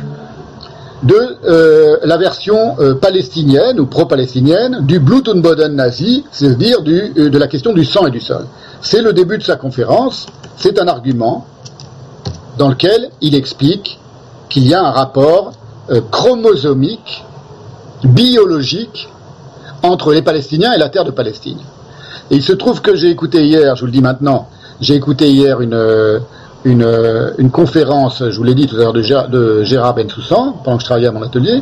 de 1.03 1.37
euh, 1.45 1.97
la 2.03 2.17
version 2.17 2.75
euh, 2.79 2.95
palestinienne 2.95 3.79
ou 3.79 3.85
pro-palestinienne 3.85 4.79
du 4.81 4.99
Blutenboden 4.99 5.75
nazi, 5.75 6.25
c'est-à-dire 6.31 6.81
de 6.81 7.37
la 7.37 7.47
question 7.47 7.73
du 7.73 7.85
sang 7.85 8.07
et 8.07 8.11
du 8.11 8.19
sol. 8.19 8.45
C'est 8.81 9.01
le 9.01 9.13
début 9.13 9.37
de 9.37 9.43
sa 9.43 9.55
conférence, 9.55 10.25
c'est 10.57 10.79
un 10.79 10.87
argument 10.87 11.45
dans 12.57 12.69
lequel 12.69 13.09
il 13.21 13.35
explique 13.35 13.99
qu'il 14.49 14.67
y 14.67 14.73
a 14.73 14.83
un 14.83 14.91
rapport 14.91 15.51
euh, 15.89 16.01
chromosomique, 16.11 17.23
biologique, 18.03 19.09
entre 19.83 20.13
les 20.13 20.21
Palestiniens 20.21 20.73
et 20.73 20.77
la 20.77 20.89
terre 20.89 21.05
de 21.05 21.11
Palestine. 21.11 21.59
Et 22.31 22.35
il 22.35 22.43
se 22.43 22.53
trouve 22.53 22.81
que 22.81 22.95
j'ai 22.95 23.09
écouté 23.09 23.45
hier, 23.45 23.75
je 23.75 23.81
vous 23.81 23.85
le 23.85 23.91
dis 23.91 24.01
maintenant, 24.01 24.47
j'ai 24.81 24.95
écouté 24.95 25.29
hier 25.29 25.61
une, 25.61 25.73
euh, 25.73 26.19
euh, 26.65 27.31
une 27.37 27.51
conférence, 27.51 28.23
je 28.29 28.35
vous 28.37 28.43
l'ai 28.43 28.55
dit 28.55 28.67
tout 28.67 28.75
à 28.75 28.79
l'heure, 28.79 28.93
de, 28.93 29.01
Gérard- 29.01 29.29
de 29.29 29.63
Gérard 29.63 29.95
Bensoussan, 29.95 30.55
pendant 30.63 30.77
que 30.77 30.81
je 30.81 30.85
travaillais 30.87 31.07
à 31.07 31.11
mon 31.11 31.21
atelier, 31.21 31.61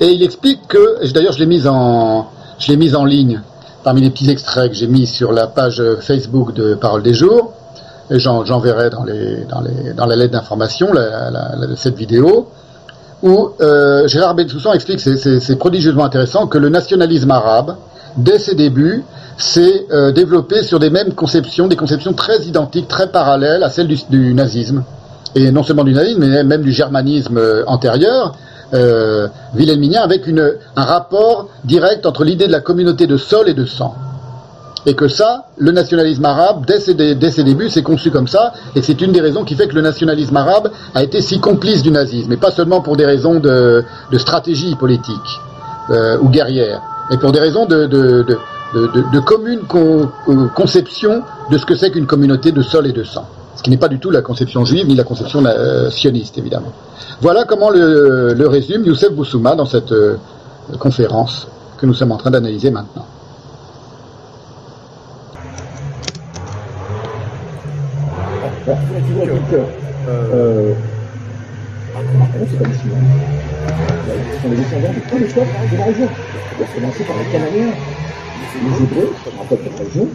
et 0.00 0.06
il 0.06 0.22
explique 0.22 0.66
que, 0.66 1.06
d'ailleurs 1.12 1.32
je 1.32 1.38
l'ai 1.38 1.46
mise 1.46 1.68
en, 1.68 2.30
mise 2.68 2.96
en 2.96 3.04
ligne 3.04 3.42
parmi 3.84 4.00
les 4.00 4.10
petits 4.10 4.30
extraits 4.30 4.70
que 4.70 4.76
j'ai 4.76 4.86
mis 4.86 5.06
sur 5.06 5.32
la 5.32 5.46
page 5.46 5.82
Facebook 6.00 6.52
de 6.54 6.74
Parole 6.74 7.02
des 7.02 7.14
Jours, 7.14 7.52
et 8.10 8.18
j'en- 8.18 8.44
j'enverrai 8.44 8.90
dans, 8.90 9.04
la 10.06 10.16
lettre 10.16 10.32
d'information 10.32 10.88
cette 11.76 11.96
vidéo, 11.96 12.48
où 13.22 13.50
euh, 13.60 14.06
Gérard 14.08 14.34
Bensoussan 14.34 14.72
explique, 14.72 15.00
c'est- 15.00 15.56
prodigieusement 15.56 16.04
intéressant, 16.04 16.46
que 16.46 16.58
le 16.58 16.68
nationalisme 16.68 17.30
arabe, 17.30 17.76
dès 18.16 18.38
ses 18.38 18.54
débuts, 18.54 19.04
s'est 19.38 19.86
euh, 19.92 20.12
développé 20.12 20.62
sur 20.62 20.78
des 20.78 20.90
mêmes 20.90 21.14
conceptions, 21.14 21.66
des 21.68 21.76
conceptions 21.76 22.12
très 22.12 22.42
identiques, 22.42 22.88
très 22.88 23.08
parallèles 23.08 23.62
à 23.62 23.70
celles 23.70 23.88
du, 23.88 24.34
nazisme. 24.34 24.82
Et 25.34 25.50
non 25.50 25.62
seulement 25.62 25.84
du 25.84 25.94
nazisme, 25.94 26.20
mais 26.20 26.44
même 26.44 26.62
du 26.62 26.72
germanisme 26.72 27.38
euh, 27.38 27.62
antérieur, 27.66 28.34
wilhelminien, 29.54 30.00
avec 30.00 30.22
un 30.28 30.82
rapport 30.82 31.48
direct 31.64 32.06
entre 32.06 32.24
l'idée 32.24 32.46
de 32.46 32.52
la 32.52 32.60
communauté 32.60 33.06
de 33.06 33.18
sol 33.18 33.48
et 33.50 33.54
de 33.54 33.66
sang. 33.66 33.94
Et 34.84 34.94
que 34.94 35.06
ça, 35.06 35.46
le 35.58 35.70
nationalisme 35.70 36.24
arabe, 36.24 36.64
dès 36.66 36.80
ses, 36.80 36.94
débuts, 37.44 37.70
c'est 37.70 37.82
conçu 37.82 38.10
comme 38.10 38.26
ça, 38.26 38.52
et 38.74 38.82
c'est 38.82 39.00
une 39.00 39.12
des 39.12 39.20
raisons 39.20 39.44
qui 39.44 39.54
fait 39.54 39.68
que 39.68 39.74
le 39.76 39.80
nationalisme 39.80 40.36
arabe 40.36 40.70
a 40.94 41.04
été 41.04 41.20
si 41.20 41.38
complice 41.38 41.82
du 41.82 41.92
nazisme, 41.92 42.32
et 42.32 42.36
pas 42.36 42.50
seulement 42.50 42.80
pour 42.80 42.96
des 42.96 43.06
raisons 43.06 43.38
de, 43.38 43.84
stratégie 44.18 44.74
politique 44.74 45.14
euh, 45.90 46.18
ou 46.20 46.28
guerrière, 46.28 46.82
mais 47.10 47.16
pour 47.16 47.30
des 47.30 47.38
raisons 47.38 47.66
de, 47.66 48.26
commune 49.24 49.60
euh, 49.74 50.46
conception 50.56 51.22
de 51.50 51.58
ce 51.58 51.64
que 51.64 51.76
c'est 51.76 51.92
qu'une 51.92 52.06
communauté 52.06 52.50
de 52.50 52.62
sol 52.62 52.86
et 52.88 52.92
de 52.92 53.04
sang. 53.04 53.26
Ce 53.54 53.62
qui 53.62 53.70
n'est 53.70 53.76
pas 53.76 53.88
du 53.88 54.00
tout 54.00 54.10
la 54.10 54.22
conception 54.22 54.64
juive 54.64 54.88
ni 54.88 54.96
la 54.96 55.04
conception 55.04 55.44
euh, 55.44 55.90
sioniste, 55.90 56.38
évidemment. 56.38 56.72
Voilà 57.20 57.44
comment 57.44 57.70
le, 57.70 58.48
résume 58.48 58.84
Youssef 58.84 59.12
Boussouma 59.12 59.54
dans 59.54 59.66
cette 59.66 59.94
conférence 60.80 61.46
que 61.78 61.86
nous 61.86 61.94
sommes 61.94 62.10
en 62.10 62.16
train 62.16 62.30
d'analyser 62.30 62.72
maintenant. 62.72 63.06
C'est 68.64 68.70
pas 68.70 68.78
Chinois. 72.80 72.98
Ce 74.32 74.42
sont 74.42 74.50
les 74.50 74.56
descendants 74.56 74.92
de 74.94 75.10
tous 75.10 75.18
les 75.18 75.26
peuples 75.26 75.48
de 75.72 75.76
la 75.76 75.84
région. 75.84 76.08
On 76.08 76.62
va 76.62 76.66
commencer 76.74 77.04
par 77.04 77.16
les 77.18 77.24
Cananéens, 77.32 77.72
les 78.62 78.84
Hébreux, 78.84 79.10
un 79.40 79.44
peuple 79.46 79.64
la 79.64 79.84
région. 79.84 80.08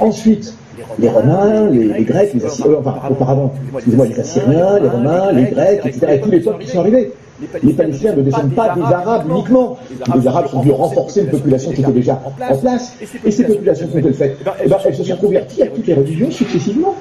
Ensuite, 0.00 0.54
les 0.98 1.08
Romains, 1.08 1.70
les, 1.70 1.84
les 1.84 2.04
Grecs, 2.04 2.34
les 2.34 2.44
Assyriens, 2.44 2.72
euh, 2.72 2.80
enfin, 2.84 3.08
auparavant, 3.10 3.54
excusez-moi, 3.74 4.06
les 4.06 4.20
Assyriens, 4.20 4.78
les 4.78 4.88
Romains, 4.88 5.32
les 5.32 5.44
Grecs, 5.44 5.80
etc., 5.84 6.06
et 6.12 6.20
tous 6.20 6.30
les 6.30 6.40
peuples 6.40 6.62
qui 6.62 6.68
sont 6.68 6.80
arrivés. 6.80 7.12
Les 7.62 7.72
Palestiniens 7.74 8.16
ne 8.16 8.22
descendent 8.22 8.54
pas 8.54 8.74
des 8.74 8.82
Arabes 8.82 9.24
uniquement. 9.30 9.78
Les 10.14 10.26
Arabes 10.26 10.48
sont 10.48 10.60
venus 10.60 10.74
renforcer 10.74 11.22
une 11.22 11.30
population 11.30 11.72
qui 11.72 11.80
était 11.82 11.92
déjà 11.92 12.20
en 12.24 12.30
place. 12.30 12.96
Et 13.24 13.30
ces 13.30 13.44
populations 13.44 13.88
qu'ont-elles 13.88 14.14
fait 14.14 14.36
Eh 14.64 14.68
ben, 14.68 14.76
Elles 14.84 14.94
se 14.94 15.04
sont 15.04 15.16
converties 15.16 15.62
à 15.62 15.66
toutes 15.66 15.86
les 15.86 15.94
religions 15.94 16.30
successivement. 16.30 16.94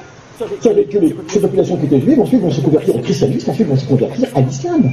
Dire 0.62 0.90
que 0.90 0.98
les- 0.98 1.16
ces 1.30 1.40
populations 1.40 1.78
qui 1.78 1.86
étaient 1.86 2.02
juives, 2.02 2.20
ensuite 2.20 2.42
vont 2.42 2.52
se 2.52 2.62
convertir 2.62 2.96
au 2.96 3.00
christianisme, 3.00 3.50
ensuite 3.52 3.68
vont 3.68 3.78
se 3.78 3.86
convertir 3.86 4.28
à 4.36 4.42
l'islam. 4.42 4.92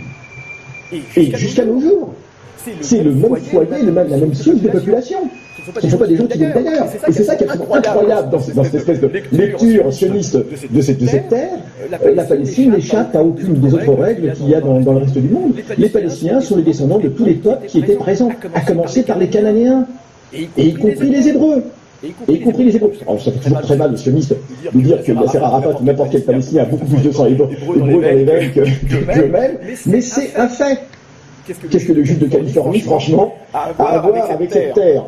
Et 1.16 1.34
jusqu'à 1.36 1.64
nos 1.64 1.80
jours. 1.80 2.12
C'est 2.80 3.02
le 3.02 3.10
même 3.12 3.34
foyer, 3.36 3.82
le 3.84 3.90
même, 3.90 4.08
la 4.08 4.16
même 4.18 4.34
source 4.34 4.60
de 4.60 4.68
population. 4.68 5.18
Ce 5.80 5.84
ne 5.86 5.90
sont 5.90 5.98
pas 5.98 6.06
des 6.06 6.16
gens 6.16 6.26
qui 6.26 6.38
viennent 6.38 6.52
d'ailleurs. 6.54 6.86
Et 7.08 7.12
c'est 7.12 7.24
ça 7.24 7.34
qui 7.34 7.42
est 7.42 7.48
absolument 7.48 7.74
incroyable 7.74 8.30
dans, 8.30 8.38
dans 8.54 8.64
cette 8.64 8.74
espèce 8.74 9.00
de 9.00 9.10
lecture 9.32 9.92
sioniste 9.92 10.36
de 10.70 10.80
cette, 10.80 10.98
de 11.00 11.06
cette 11.06 11.28
terre. 11.28 11.50
Euh, 11.92 12.14
La 12.14 12.22
Palestine 12.24 12.70
n'échappe 12.72 13.16
à 13.16 13.22
aucune 13.22 13.54
des 13.54 13.74
autres 13.74 13.92
règles 13.94 14.32
qu'il 14.34 14.48
y 14.48 14.54
a 14.54 14.60
dans, 14.60 14.78
dans 14.80 14.92
le 14.92 14.98
reste 14.98 15.18
du 15.18 15.28
monde. 15.28 15.54
Les 15.76 15.88
Palestiniens 15.88 16.40
sont 16.40 16.56
les 16.56 16.62
descendants 16.62 16.98
de 17.00 17.08
tous 17.08 17.24
les 17.24 17.34
peuples 17.34 17.66
qui 17.66 17.80
étaient 17.80 17.96
présents, 17.96 18.30
à 18.54 18.60
commencer 18.60 19.02
par 19.02 19.18
les 19.18 19.26
Cananéens, 19.28 19.86
et 20.56 20.66
y 20.66 20.74
compris 20.74 21.10
les 21.10 21.28
Hébreux. 21.28 21.64
Et 22.28 22.32
y 22.32 22.40
compris 22.40 22.64
les 22.64 22.74
Hébreux. 22.76 22.92
Alors, 23.06 23.20
ça 23.22 23.30
fait 23.32 23.38
toujours 23.38 23.60
très 23.60 23.76
mal 23.76 23.92
aux 23.92 23.96
sionistes 23.96 24.34
de 24.74 24.80
dire 24.80 25.02
que 25.04 25.12
Yasser 25.12 25.38
Arafat 25.38 25.76
ou 25.80 25.84
n'importe 25.84 26.10
quel 26.10 26.22
Palestinien 26.24 26.62
a 26.62 26.66
beaucoup 26.66 26.84
plus 26.86 27.02
de 27.02 27.12
sang 27.12 27.26
hébreu 27.26 27.48
dans 27.76 27.86
les 27.86 28.24
veines 28.24 28.50
que- 28.52 29.14
qu'eux-mêmes, 29.14 29.58
mais 29.86 30.00
c'est 30.00 30.34
un 30.36 30.48
fait. 30.48 30.78
Qu'est-ce 31.70 31.86
que 31.86 31.92
le 31.92 32.04
juif 32.04 32.18
de 32.18 32.26
Californie, 32.26 32.80
franchement, 32.80 33.34
a 33.54 33.70
à 33.78 33.98
voir 34.00 34.30
avec 34.30 34.50
cette 34.52 34.74
terre 34.74 35.04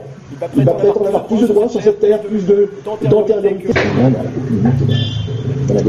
Il 0.57 0.65
va 0.65 0.73
en 0.73 1.05
avoir 1.07 1.27
plus 1.27 1.41
de 1.43 1.47
droits 1.47 1.69
sur 1.69 1.81
cette 1.83 2.01
terre, 2.01 2.21
plus 2.23 2.45
de 2.47 2.71
d'antériorité. 3.09 3.69
Limite 4.51 4.65
dans- 5.69 5.75
la. 5.75 5.81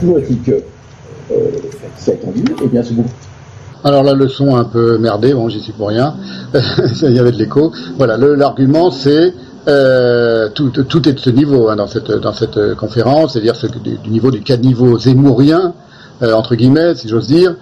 Toujours 0.00 0.18
est-il 0.18 0.40
que 0.42 0.62
euh, 1.32 1.50
étendu, 2.12 2.42
et 2.62 2.66
bien 2.68 2.82
c'est 2.82 2.94
beaucoup 2.94 3.08
Alors 3.84 4.02
la 4.02 4.12
leçon 4.14 4.56
un 4.56 4.64
peu 4.64 4.98
merdée, 4.98 5.32
bon 5.34 5.48
j'y 5.48 5.60
suis 5.60 5.72
pour 5.72 5.88
rien, 5.88 6.14
il 7.02 7.12
y 7.12 7.18
avait 7.18 7.30
de 7.32 7.38
l'écho. 7.38 7.72
Voilà, 7.96 8.16
le- 8.16 8.34
l'argument 8.34 8.90
c'est 8.90 9.32
euh, 9.68 10.48
tout, 10.54 11.08
est 11.08 11.12
de 11.12 11.18
ce 11.18 11.30
niveau 11.30 11.68
hein, 11.68 11.76
dans 11.76 11.86
cette 11.86 12.10
dans 12.10 12.32
cette 12.32 12.56
euh, 12.56 12.74
conférence, 12.74 13.32
c'est-à-dire 13.32 13.54
ce 13.54 13.66
du, 13.66 13.98
niveau 14.08 14.30
du 14.30 14.40
caniveau 14.40 14.98
zémourien 14.98 15.74
euh, 16.22 16.32
entre 16.32 16.56
guillemets, 16.56 16.94
si 16.96 17.08
j'ose 17.08 17.28
dire, 17.28 17.54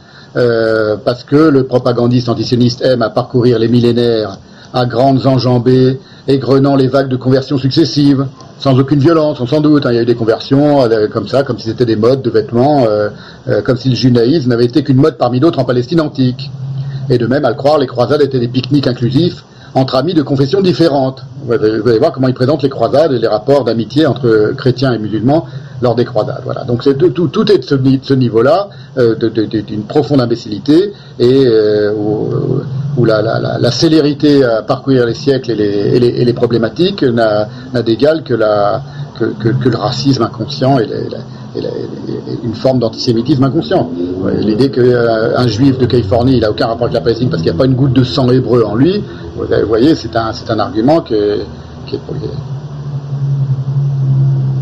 parce 1.04 1.24
que 1.24 1.36
le 1.36 1.64
propagandiste 1.64 2.28
antisioniste 2.28 2.82
aime 2.82 3.00
à 3.00 3.08
parcourir 3.08 3.58
les 3.58 3.68
millénaires 3.68 4.36
à 4.74 4.84
grandes 4.84 5.26
enjambées, 5.26 5.98
égrenant 6.28 6.76
les 6.76 6.88
vagues 6.88 7.08
de 7.08 7.16
conversions 7.16 7.56
successives, 7.56 8.26
sans 8.58 8.78
aucune 8.78 9.00
violence, 9.00 9.40
on 9.40 9.46
s'en 9.46 9.60
doute. 9.60 9.84
hein. 9.86 9.92
il 9.92 9.96
y 9.96 9.98
a 9.98 10.02
eu 10.02 10.06
des 10.06 10.14
conversions 10.14 10.82
euh, 10.82 11.08
comme 11.08 11.28
ça, 11.28 11.42
comme 11.42 11.58
si 11.58 11.68
c'était 11.68 11.84
des 11.84 11.96
modes 11.96 12.22
de 12.22 12.30
vêtements, 12.30 12.84
euh, 12.88 13.10
euh, 13.48 13.62
comme 13.62 13.76
si 13.76 13.90
le 13.90 13.94
judaïsme 13.96 14.48
n'avait 14.48 14.64
été 14.64 14.82
qu'une 14.82 14.96
mode 14.96 15.18
parmi 15.18 15.40
d'autres 15.40 15.58
en 15.58 15.64
Palestine 15.64 16.00
antique. 16.00 16.50
Et 17.10 17.18
de 17.18 17.26
même, 17.26 17.44
à 17.44 17.50
le 17.50 17.54
croire, 17.54 17.78
les 17.78 17.86
croisades 17.86 18.22
étaient 18.22 18.40
des 18.40 18.48
pique-niques 18.48 18.86
inclusifs 18.86 19.44
entre 19.76 19.94
amis 19.94 20.14
de 20.14 20.22
confessions 20.22 20.62
différentes. 20.62 21.22
Vous 21.44 21.52
allez, 21.52 21.98
voir 21.98 22.10
comment 22.10 22.28
ils 22.28 22.34
présentent 22.34 22.62
les 22.62 22.70
croisades 22.70 23.12
et 23.12 23.18
les 23.18 23.28
rapports 23.28 23.62
d'amitié 23.62 24.06
entre 24.06 24.54
chrétiens 24.56 24.92
et 24.94 24.98
musulmans 24.98 25.46
lors 25.82 25.94
des 25.94 26.06
croisades. 26.06 26.40
Voilà. 26.44 26.64
Donc 26.64 26.82
c'est 26.82 26.96
tout, 26.96 27.10
tout, 27.10 27.52
est 27.52 27.58
de 27.58 27.62
ce, 28.02 28.14
niveau-là, 28.14 28.70
euh, 28.96 29.14
d'une 29.14 29.82
profonde 29.82 30.22
imbécilité 30.22 30.94
et 31.18 31.44
euh, 31.46 31.92
où, 31.92 33.04
la, 33.04 33.70
célérité 33.70 34.42
à 34.42 34.62
parcourir 34.62 35.04
les 35.04 35.14
siècles 35.14 35.50
et 35.50 35.54
les, 35.54 36.00
les, 36.00 36.24
les 36.24 36.32
problématiques 36.32 37.02
n'a 37.02 37.46
d'égal 37.84 38.22
que, 38.24 38.32
que, 38.34 39.68
le 39.68 39.76
racisme 39.76 40.22
inconscient 40.22 40.78
et, 40.78 40.86
la- 40.86 41.18
une 42.44 42.54
forme 42.54 42.78
d'antisémitisme 42.78 43.44
inconscient. 43.44 43.90
L'idée 44.38 44.70
qu'un 44.70 45.46
juif 45.46 45.78
de 45.78 45.86
Californie, 45.86 46.34
il 46.34 46.40
n'a 46.40 46.50
aucun 46.50 46.66
rapport 46.66 46.84
avec 46.84 46.94
la 46.94 47.00
Palestine 47.00 47.28
parce 47.28 47.42
qu'il 47.42 47.50
n'y 47.50 47.56
a 47.56 47.58
pas 47.58 47.66
une 47.66 47.74
goutte 47.74 47.92
de 47.92 48.04
sang 48.04 48.30
hébreu 48.30 48.64
en 48.64 48.74
lui, 48.74 49.02
vous 49.36 49.68
voyez, 49.68 49.94
c'est 49.94 50.16
un, 50.16 50.32
un 50.48 50.58
argument 50.58 51.00
qui 51.00 51.14
est, 51.14 51.46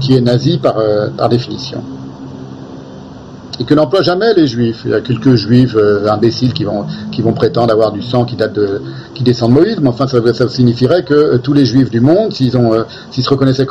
qui 0.00 0.14
est 0.16 0.20
nazi 0.20 0.58
par, 0.58 0.78
euh, 0.78 1.08
par 1.16 1.28
définition. 1.28 1.82
Et 3.60 3.64
que 3.64 3.74
n'emploient 3.74 4.02
jamais 4.02 4.34
les 4.34 4.46
juifs. 4.48 4.82
Il 4.84 4.90
y 4.90 4.94
a 4.94 5.00
quelques 5.00 5.36
juifs 5.36 5.76
euh, 5.76 6.08
imbéciles 6.08 6.52
qui 6.52 6.64
vont, 6.64 6.86
qui 7.12 7.22
vont 7.22 7.32
prétendre 7.32 7.72
avoir 7.72 7.92
du 7.92 8.02
sang 8.02 8.24
qui 8.24 8.34
date 8.34 8.52
de, 8.54 8.80
qui 9.14 9.22
descend 9.22 9.50
de 9.50 9.54
Moïse, 9.54 9.76
mais 9.80 9.88
enfin 9.88 10.08
ça, 10.08 10.18
ça 10.34 10.48
signifierait 10.48 11.04
que 11.04 11.14
euh, 11.14 11.38
tous 11.38 11.52
les 11.52 11.64
juifs 11.64 11.88
du 11.90 12.00
monde, 12.00 12.32
s'ils 12.32 12.56
ont, 12.56 12.72
euh, 12.74 12.82
s'ils 13.12 13.22
se 13.22 13.30
reconnaissaient 13.30 13.66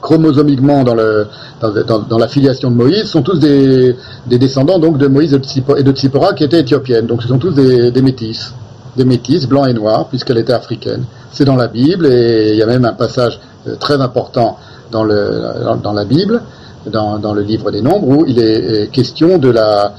chromosomiquement 0.00 0.84
dans, 0.84 0.94
le, 0.94 1.26
dans, 1.60 1.70
dans- 1.82 1.98
dans 2.00 2.18
la 2.18 2.28
filiation 2.28 2.70
de 2.70 2.76
Moïse, 2.76 3.04
sont 3.04 3.22
tous 3.22 3.38
des, 3.38 3.96
des 4.26 4.38
descendants 4.38 4.78
donc 4.78 4.98
de 4.98 5.06
Moïse 5.06 5.32
et 5.34 5.82
de 5.82 5.92
Tzipora 5.92 6.34
qui 6.34 6.44
étaient 6.44 6.60
éthiopiennes. 6.60 7.06
Donc 7.06 7.22
ce 7.22 7.28
sont 7.28 7.38
tous 7.38 7.52
des, 7.52 7.90
des 7.90 8.02
métis, 8.02 8.52
des 8.96 9.04
métis 9.04 9.46
blancs 9.48 9.68
et 9.68 9.72
noirs 9.74 10.08
puisqu'elle 10.08 10.38
était 10.38 10.52
africaine. 10.52 11.04
C'est 11.32 11.44
dans 11.44 11.56
la 11.56 11.68
Bible 11.68 12.06
et 12.06 12.50
il 12.52 12.56
y 12.56 12.62
a 12.62 12.66
même 12.66 12.84
un 12.84 12.92
passage 12.92 13.40
euh, 13.66 13.76
très 13.76 14.00
important 14.00 14.58
dans, 14.90 15.04
le, 15.04 15.42
dans 15.82 15.92
la 15.92 16.04
Bible, 16.04 16.42
dans, 16.86 17.34
le 17.34 17.42
livre 17.42 17.70
des 17.70 17.82
Nombres, 17.82 18.08
où 18.08 18.24
il 18.26 18.38
est 18.38 18.90
question 18.90 19.38
de 19.38 19.50
la, 19.50 19.94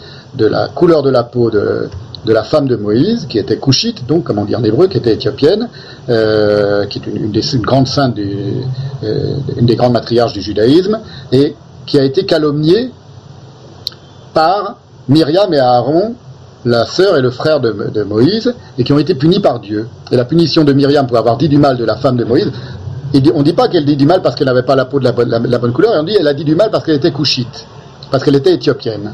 couleur 0.74 1.04
de 1.04 1.10
la 1.10 1.24
peau 1.24 1.50
de, 1.50 1.90
la 2.28 2.44
femme 2.44 2.68
de 2.68 2.76
Moïse, 2.76 3.28
qui 3.28 3.38
était 3.38 3.58
couchite, 3.58 4.06
donc 4.08 4.24
comme 4.26 4.40
on 4.40 4.46
dit 4.46 4.56
en 4.56 4.64
hébreu, 4.64 4.88
qui 4.88 4.98
était 4.98 5.14
éthiopienne, 5.14 5.70
euh, 6.10 6.86
qui 6.86 7.00
est 7.00 7.08
une, 7.08 7.32
des 7.32 7.56
une 7.56 7.62
grande 7.62 7.88
sainte, 7.88 8.16
du, 8.16 8.36
euh, 9.04 9.36
une 9.58 9.66
des 9.66 9.76
grandes 9.76 9.94
matriarches 9.94 10.34
du 10.34 10.42
judaïsme, 10.42 11.00
et 11.32 11.56
qui 11.86 12.00
a 12.00 12.04
été 12.04 12.26
calomniée 12.26 12.92
par 14.34 14.78
Myriam 15.08 15.54
et 15.54 15.60
Aaron, 15.60 16.16
la 16.66 16.86
sœur 16.86 17.16
et 17.16 17.22
le 17.22 17.30
frère 17.30 17.60
de, 17.60 17.92
de 17.94 18.04
Moïse, 18.04 18.54
et 18.78 18.84
qui 18.84 18.92
ont 18.92 18.98
été 18.98 19.14
punis 19.14 19.40
par 19.40 19.60
Dieu. 19.60 19.88
Et 20.12 20.18
la 20.18 20.26
punition 20.26 20.64
de 20.64 20.74
Myriam 20.74 21.06
pour 21.06 21.18
avoir 21.18 21.38
dit 21.38 21.48
du 21.48 21.60
mal 21.60 21.78
de 21.78 21.86
la 21.86 21.96
femme 21.96 22.18
de 22.18 22.24
Moïse, 22.26 22.52
on 23.34 23.40
ne 23.40 23.44
dit 23.44 23.53
pas 23.53 23.68
qu'elle 23.68 23.85
dit 23.85 23.95
du 23.95 24.06
mal 24.06 24.22
parce 24.22 24.35
qu'elle 24.35 24.48
n'avait 24.48 24.64
pas 24.64 24.76
la 24.76 24.85
peau 24.85 25.00
de 25.00 25.03
la 25.03 25.11
bonne, 25.11 25.72
couleur, 25.72 25.95
et 25.95 26.00
on 26.00 26.03
dit 26.03 26.14
qu'elle 26.14 26.27
a 26.27 26.34
dit 26.34 26.44
du 26.44 26.56
mal 26.56 26.69
parce 26.72 26.84
qu'elle 26.84 26.95
était 26.95 27.11
couchite, 27.11 27.66
parce 28.11 28.24
qu'elle 28.24 28.35
était 28.35 28.53
éthiopienne, 28.53 29.11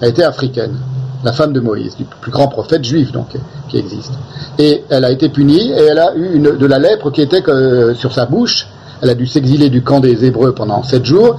elle 0.00 0.10
était 0.10 0.24
africaine, 0.24 0.76
la 1.24 1.32
femme 1.32 1.52
de 1.52 1.60
Moïse, 1.60 1.96
du 1.96 2.04
plus 2.04 2.30
grand 2.30 2.48
prophète 2.48 2.84
juif 2.84 3.12
donc 3.12 3.28
qui 3.68 3.78
existe. 3.78 4.12
Et 4.58 4.84
elle 4.90 5.04
a 5.04 5.10
été 5.10 5.28
punie 5.30 5.70
et 5.70 5.84
elle 5.90 5.98
a 5.98 6.14
eu 6.16 6.38
de 6.38 6.66
la 6.66 6.78
lèpre 6.78 7.10
qui 7.10 7.22
était 7.22 7.42
euh, 7.48 7.94
sur 7.94 8.12
sa 8.12 8.26
bouche. 8.26 8.68
Elle 9.00 9.10
a 9.10 9.14
dû 9.14 9.26
s'exiler 9.26 9.70
du 9.70 9.82
camp 9.82 10.00
des 10.00 10.24
Hébreux 10.24 10.52
pendant 10.52 10.82
sept 10.82 11.04
jours, 11.04 11.38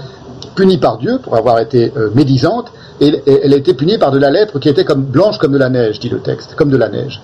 punie 0.55 0.77
par 0.77 0.97
Dieu 0.97 1.19
pour 1.21 1.35
avoir 1.35 1.59
été 1.59 1.93
euh, 1.95 2.09
médisante, 2.15 2.71
et, 2.99 3.07
et 3.07 3.41
elle 3.43 3.53
a 3.53 3.57
été 3.57 3.73
punie 3.73 3.97
par 3.97 4.11
de 4.11 4.17
la 4.17 4.31
lèpre 4.31 4.59
qui 4.59 4.69
était 4.69 4.85
comme 4.85 5.03
blanche 5.03 5.37
comme 5.37 5.51
de 5.51 5.57
la 5.57 5.69
neige, 5.69 5.99
dit 5.99 6.09
le 6.09 6.19
texte, 6.19 6.55
comme 6.55 6.69
de 6.69 6.77
la 6.77 6.89
neige. 6.89 7.21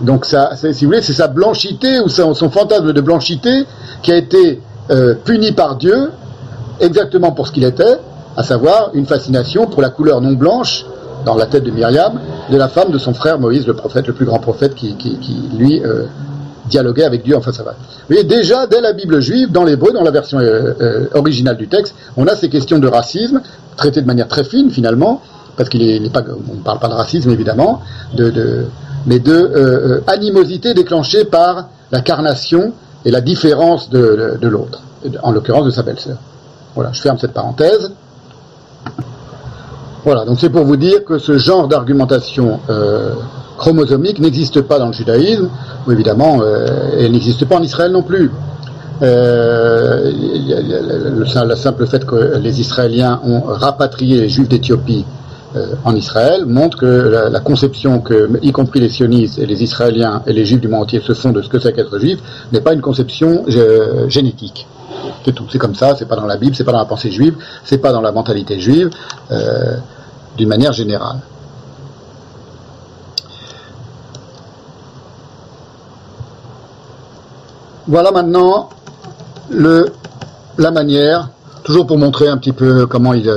Donc 0.00 0.24
ça, 0.24 0.52
si 0.56 0.84
vous 0.84 0.90
voulez, 0.90 1.02
c'est 1.02 1.12
sa 1.12 1.28
blanchité 1.28 2.00
ou 2.00 2.08
son, 2.08 2.34
fantasme 2.50 2.92
de 2.92 3.00
blanchité 3.00 3.64
qui 4.02 4.12
a 4.12 4.16
été 4.16 4.60
euh, 4.90 5.14
puni 5.14 5.52
par 5.52 5.76
Dieu 5.76 6.10
exactement 6.80 7.32
pour 7.32 7.48
ce 7.48 7.52
qu'il 7.52 7.64
était, 7.64 7.98
à 8.36 8.42
savoir 8.42 8.90
une 8.94 9.06
fascination 9.06 9.66
pour 9.66 9.82
la 9.82 9.90
couleur 9.90 10.20
non 10.20 10.32
blanche 10.32 10.84
dans 11.24 11.34
la 11.34 11.46
tête 11.46 11.64
de 11.64 11.70
Myriam, 11.70 12.20
de 12.50 12.56
la 12.56 12.68
femme 12.68 12.90
de 12.90 12.98
son 12.98 13.12
frère 13.14 13.38
Moïse, 13.38 13.66
le 13.66 13.74
prophète, 13.74 14.06
le 14.06 14.12
plus 14.12 14.24
grand 14.24 14.38
prophète 14.38 14.74
qui, 14.74 14.94
qui, 14.96 15.18
qui, 15.18 15.48
lui 15.56 15.82
euh, 15.84 16.04
dialoguait 16.68 17.04
avec 17.04 17.24
Dieu 17.24 17.36
en 17.36 17.40
face 17.40 17.58
à. 17.60 17.64
Vous 17.64 17.70
voyez, 18.08 18.24
déjà 18.24 18.66
dès 18.66 18.80
la 18.80 18.92
Bible 18.92 19.20
juive, 19.20 19.50
dans 19.50 19.64
l'hébreu, 19.64 19.92
dans 19.92 20.04
la 20.04 20.10
version 20.10 20.38
euh, 20.38 20.74
euh, 20.80 21.06
originale 21.14 21.56
du 21.56 21.68
texte, 21.68 21.94
on 22.16 22.26
a 22.26 22.36
ces 22.36 22.48
questions 22.48 22.78
de 22.78 22.88
racisme 22.88 23.42
traitées 23.76 24.00
de 24.00 24.06
manière 24.06 24.28
très 24.28 24.44
fine 24.44 24.70
finalement, 24.70 25.22
parce 25.56 25.68
qu'il 25.68 25.82
est, 25.82 25.96
il 25.96 26.06
est 26.06 26.12
pas, 26.12 26.22
on 26.50 26.54
ne 26.54 26.60
parle 26.60 26.78
pas 26.78 26.88
de 26.88 26.94
racisme 26.94 27.30
évidemment, 27.30 27.82
de, 28.14 28.30
de, 28.30 28.66
mais 29.08 29.18
de 29.18 29.32
euh, 29.32 29.56
euh, 29.56 30.00
animosité 30.06 30.74
déclenchée 30.74 31.24
par 31.24 31.70
la 31.90 32.02
carnation 32.02 32.74
et 33.04 33.10
la 33.10 33.22
différence 33.22 33.88
de, 33.88 34.38
de, 34.40 34.48
l'autre, 34.48 34.82
en 35.22 35.32
l'occurrence 35.32 35.64
de 35.64 35.70
sa 35.70 35.82
belle-sœur. 35.82 36.18
Voilà, 36.74 36.92
je 36.92 37.00
ferme 37.00 37.18
cette 37.18 37.32
parenthèse. 37.32 37.90
Voilà, 40.04 40.26
donc 40.26 40.38
c'est 40.38 40.50
pour 40.50 40.64
vous 40.64 40.76
dire 40.76 41.04
que 41.04 41.18
ce 41.18 41.38
genre 41.38 41.68
d'argumentation 41.68 42.60
euh, 42.68 43.14
chromosomique 43.56 44.20
n'existe 44.20 44.60
pas 44.60 44.78
dans 44.78 44.88
le 44.88 44.92
judaïsme, 44.92 45.48
ou 45.86 45.92
évidemment, 45.92 46.40
euh, 46.42 46.66
elle 46.98 47.12
n'existe 47.12 47.46
pas 47.46 47.56
en 47.56 47.62
Israël 47.62 47.92
non 47.92 48.02
plus. 48.02 48.30
Le 49.00 49.14
simple 51.56 51.86
fait 51.86 52.04
que 52.04 52.36
les 52.36 52.60
Israéliens 52.60 53.20
ont 53.24 53.40
rapatrié 53.40 54.20
les 54.20 54.28
Juifs 54.28 54.48
d'Éthiopie 54.48 55.06
euh, 55.56 55.74
en 55.84 55.94
Israël 55.94 56.44
montre 56.44 56.76
que 56.76 57.28
la, 57.30 57.40
conception 57.40 58.00
que, 58.00 58.28
y 58.42 58.52
compris 58.52 58.80
les 58.80 58.90
sionistes 58.90 59.38
et 59.38 59.46
les 59.46 59.62
Israéliens 59.62 60.22
et 60.26 60.34
les 60.34 60.44
Juifs 60.44 60.60
du 60.60 60.68
monde 60.68 60.82
entier 60.82 61.00
se 61.00 61.14
font 61.14 61.30
de 61.30 61.40
ce 61.40 61.48
que 61.48 61.58
c'est 61.58 61.72
qu'être 61.72 61.98
juif 61.98 62.18
n'est 62.52 62.60
pas 62.60 62.74
une 62.74 62.82
conception 62.82 63.44
euh, 63.48 64.08
génétique. 64.10 64.66
C'est 65.24 65.32
tout. 65.32 65.46
C'est 65.50 65.58
comme 65.58 65.74
ça. 65.74 65.96
C'est 65.96 66.06
pas 66.06 66.16
dans 66.16 66.26
la 66.26 66.36
Bible, 66.36 66.54
c'est 66.54 66.64
pas 66.64 66.72
dans 66.72 66.78
la 66.78 66.84
pensée 66.84 67.10
juive, 67.10 67.34
c'est 67.64 67.78
pas 67.78 67.92
dans 67.92 68.02
la 68.02 68.12
mentalité 68.12 68.60
juive, 68.60 68.90
euh, 69.30 69.76
d'une 70.36 70.48
manière 70.48 70.74
générale. 70.74 71.20
Voilà 77.86 78.10
maintenant 78.10 78.68
le, 79.48 79.86
la 80.58 80.70
manière, 80.70 81.30
toujours 81.64 81.86
pour 81.86 81.96
montrer 81.96 82.28
un 82.28 82.36
petit 82.36 82.52
peu 82.52 82.86
comment 82.86 83.14
il, 83.14 83.30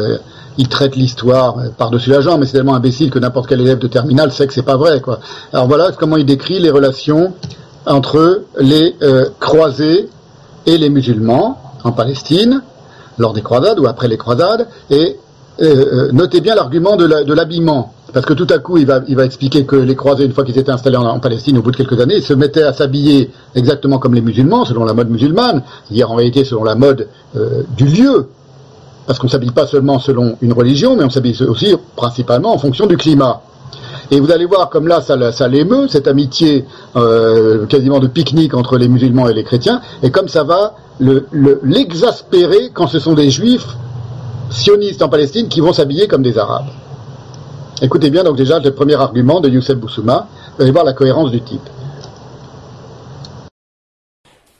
il 0.57 0.67
traite 0.67 0.95
l'histoire 0.95 1.55
par-dessus 1.77 2.09
la 2.09 2.21
jambe, 2.21 2.41
mais 2.41 2.45
c'est 2.45 2.53
tellement 2.53 2.75
imbécile 2.75 3.09
que 3.09 3.19
n'importe 3.19 3.47
quel 3.47 3.61
élève 3.61 3.79
de 3.79 3.87
terminale 3.87 4.31
sait 4.31 4.47
que 4.47 4.53
c'est 4.53 4.61
pas 4.61 4.77
vrai. 4.77 5.01
Quoi. 5.01 5.19
Alors 5.53 5.67
voilà 5.67 5.91
comment 5.91 6.17
il 6.17 6.25
décrit 6.25 6.59
les 6.59 6.69
relations 6.69 7.33
entre 7.85 8.43
les 8.59 8.95
euh, 9.01 9.29
croisés 9.39 10.09
et 10.65 10.77
les 10.77 10.89
musulmans 10.89 11.57
en 11.83 11.91
Palestine, 11.91 12.61
lors 13.17 13.33
des 13.33 13.41
croisades 13.41 13.79
ou 13.79 13.87
après 13.87 14.07
les 14.07 14.17
croisades, 14.17 14.67
et 14.89 15.17
euh, 15.61 15.65
euh, 15.65 16.11
notez 16.11 16.41
bien 16.41 16.55
l'argument 16.55 16.95
de 16.95 17.33
l'habillement. 17.33 17.93
Parce 18.13 18.25
que 18.25 18.33
tout 18.33 18.47
à 18.49 18.59
coup, 18.59 18.77
il 18.77 18.85
va, 18.85 19.01
expliquer 19.23 19.65
que 19.65 19.77
les 19.77 19.95
croisés, 19.95 20.25
une 20.25 20.33
fois 20.33 20.43
qu'ils 20.43 20.57
étaient 20.57 20.71
installés 20.71 20.97
en, 20.97 21.19
Palestine, 21.19 21.57
au 21.57 21.61
bout 21.61 21.71
de 21.71 21.77
quelques 21.77 21.99
années, 21.99 22.19
se 22.19 22.33
mettaient 22.33 22.63
à 22.63 22.73
s'habiller 22.73 23.31
exactement 23.55 23.99
comme 23.99 24.13
les 24.13 24.21
musulmans, 24.21 24.65
selon 24.65 24.83
la 24.83 24.93
mode 24.93 25.09
musulmane, 25.09 25.63
c'est-à-dire 25.85 26.11
en 26.11 26.15
réalité 26.15 26.43
selon 26.43 26.65
la 26.65 26.75
mode 26.75 27.07
du 27.77 27.85
lieu. 27.85 28.27
Parce 29.11 29.19
qu'on 29.19 29.27
s'habille 29.27 29.51
pas 29.51 29.67
seulement 29.67 29.99
selon 29.99 30.37
une 30.39 30.53
religion, 30.53 30.95
mais 30.95 31.03
on 31.03 31.09
s'habille 31.09 31.35
aussi 31.43 31.75
principalement 31.97 32.53
en 32.53 32.57
fonction 32.57 32.85
du 32.87 32.95
climat. 32.95 33.41
Et 34.09 34.21
vous 34.21 34.31
allez 34.31 34.45
voir 34.45 34.69
comme 34.69 34.87
là, 34.87 35.01
ça, 35.01 35.47
l'émeut, 35.49 35.89
cette 35.89 36.07
amitié 36.07 36.63
euh, 36.95 37.65
quasiment 37.65 37.99
de 37.99 38.07
pique-nique 38.07 38.53
entre 38.53 38.77
les 38.77 38.87
musulmans 38.87 39.27
et 39.27 39.33
les 39.33 39.43
chrétiens, 39.43 39.81
et 40.01 40.11
comme 40.11 40.29
ça 40.29 40.45
va 40.45 40.75
le- 41.01 41.27
le- 41.31 41.59
l'exaspérer 41.61 42.69
quand 42.73 42.87
ce 42.87 42.99
sont 42.99 43.11
des 43.13 43.29
juifs 43.29 43.67
sionistes 44.49 45.01
en 45.01 45.09
Palestine 45.09 45.49
qui 45.49 45.59
vont 45.59 45.73
s'habiller 45.73 46.07
comme 46.07 46.23
des 46.23 46.37
arabes. 46.37 46.67
Écoutez 47.81 48.11
bien 48.11 48.23
donc 48.23 48.37
déjà 48.37 48.59
le 48.59 48.73
premier 48.73 48.95
argument 48.95 49.41
de 49.41 49.49
Youssef 49.49 49.75
Boussouma, 49.75 50.27
vous 50.55 50.61
allez 50.63 50.71
voir 50.71 50.85
la 50.85 50.93
cohérence 50.93 51.31
du 51.31 51.41
type. 51.41 51.69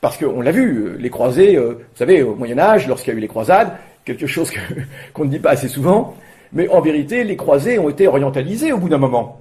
Parce 0.02 0.18
qu'on 0.18 0.42
l'a 0.42 0.50
vu, 0.50 0.88
euh, 0.88 0.96
les 1.00 1.08
croisés, 1.08 1.56
euh, 1.56 1.74
vous 1.78 1.98
savez, 1.98 2.22
au 2.22 2.34
Moyen 2.34 2.58
Âge, 2.58 2.86
lorsqu'il 2.86 3.12
y 3.12 3.14
a 3.14 3.18
eu 3.18 3.22
les 3.22 3.28
croisades, 3.28 3.72
quelque 4.04 4.26
chose 4.26 4.50
qu'on 5.12 5.24
ne 5.24 5.30
dit 5.30 5.38
pas 5.38 5.50
assez 5.50 5.68
souvent, 5.68 6.14
mais 6.52 6.68
en 6.68 6.80
vérité, 6.80 7.24
les 7.24 7.36
croisés 7.36 7.78
ont 7.78 7.88
été 7.88 8.06
orientalisés 8.06 8.72
au 8.72 8.78
bout 8.78 8.88
d'un 8.88 8.98
moment. 8.98 9.40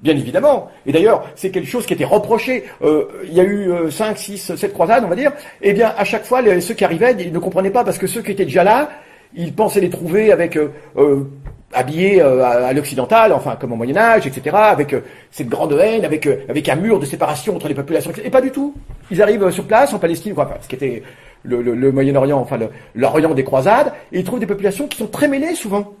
Bien 0.00 0.16
évidemment. 0.16 0.68
Et 0.84 0.90
d'ailleurs, 0.90 1.24
c'est 1.36 1.50
quelque 1.50 1.68
chose 1.68 1.86
qui 1.86 1.94
était 1.94 2.04
reproché. 2.04 2.64
Euh, 2.82 3.04
il 3.24 3.34
y 3.34 3.40
a 3.40 3.44
eu 3.44 3.70
euh, 3.70 3.90
5, 3.90 4.18
6, 4.18 4.56
7 4.56 4.72
croisades, 4.72 5.04
on 5.04 5.08
va 5.08 5.14
dire. 5.14 5.32
Eh 5.60 5.72
bien, 5.72 5.94
à 5.96 6.02
chaque 6.02 6.24
fois, 6.24 6.42
ceux 6.60 6.74
qui 6.74 6.84
arrivaient, 6.84 7.14
ils 7.20 7.32
ne 7.32 7.38
comprenaient 7.38 7.70
pas 7.70 7.84
parce 7.84 7.98
que 7.98 8.08
ceux 8.08 8.20
qui 8.20 8.32
étaient 8.32 8.44
déjà 8.44 8.64
là, 8.64 8.88
ils 9.34 9.54
pensaient 9.54 9.80
les 9.80 9.90
trouver 9.90 10.32
avec 10.32 10.56
euh, 10.56 10.72
euh, 10.96 11.24
habillés 11.72 12.20
euh, 12.20 12.44
à, 12.44 12.72
l'occidental, 12.72 13.32
enfin 13.32 13.56
comme 13.56 13.72
au 13.72 13.76
Moyen 13.76 13.96
Âge, 13.96 14.26
etc., 14.26 14.56
avec 14.56 14.94
cette 15.30 15.48
grande 15.48 15.72
haine, 15.72 16.04
avec 16.04 16.26
avec 16.48 16.68
un 16.68 16.76
mur 16.76 16.98
de 16.98 17.06
séparation 17.06 17.56
entre 17.56 17.68
les 17.68 17.74
populations, 17.74 18.12
et 18.22 18.30
pas 18.30 18.40
du 18.40 18.50
tout. 18.50 18.74
Ils 19.10 19.22
arrivent 19.22 19.50
sur 19.50 19.64
place 19.64 19.92
en 19.94 19.98
Palestine, 19.98 20.34
quoi, 20.34 20.44
enfin, 20.44 20.56
ce 20.60 20.68
qui 20.68 20.74
était 20.74 21.02
le, 21.44 21.60
le- 21.62 21.74
le 21.74 21.92
Moyen-Orient, 21.92 22.38
enfin 22.38 22.58
l'Orient 22.94 23.34
des 23.34 23.44
croisades, 23.44 23.92
et 24.12 24.18
ils 24.20 24.24
trouvent 24.24 24.40
des 24.40 24.46
populations 24.46 24.86
qui 24.86 24.98
sont 24.98 25.06
très 25.08 25.28
mêlées 25.28 25.54
souvent. 25.54 25.94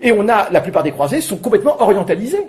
Et 0.00 0.12
on 0.12 0.28
a 0.28 0.48
la 0.50 0.60
plupart 0.60 0.82
des 0.82 0.92
croisés 0.92 1.20
sont 1.20 1.36
complètement 1.36 1.80
orientalisés. 1.82 2.46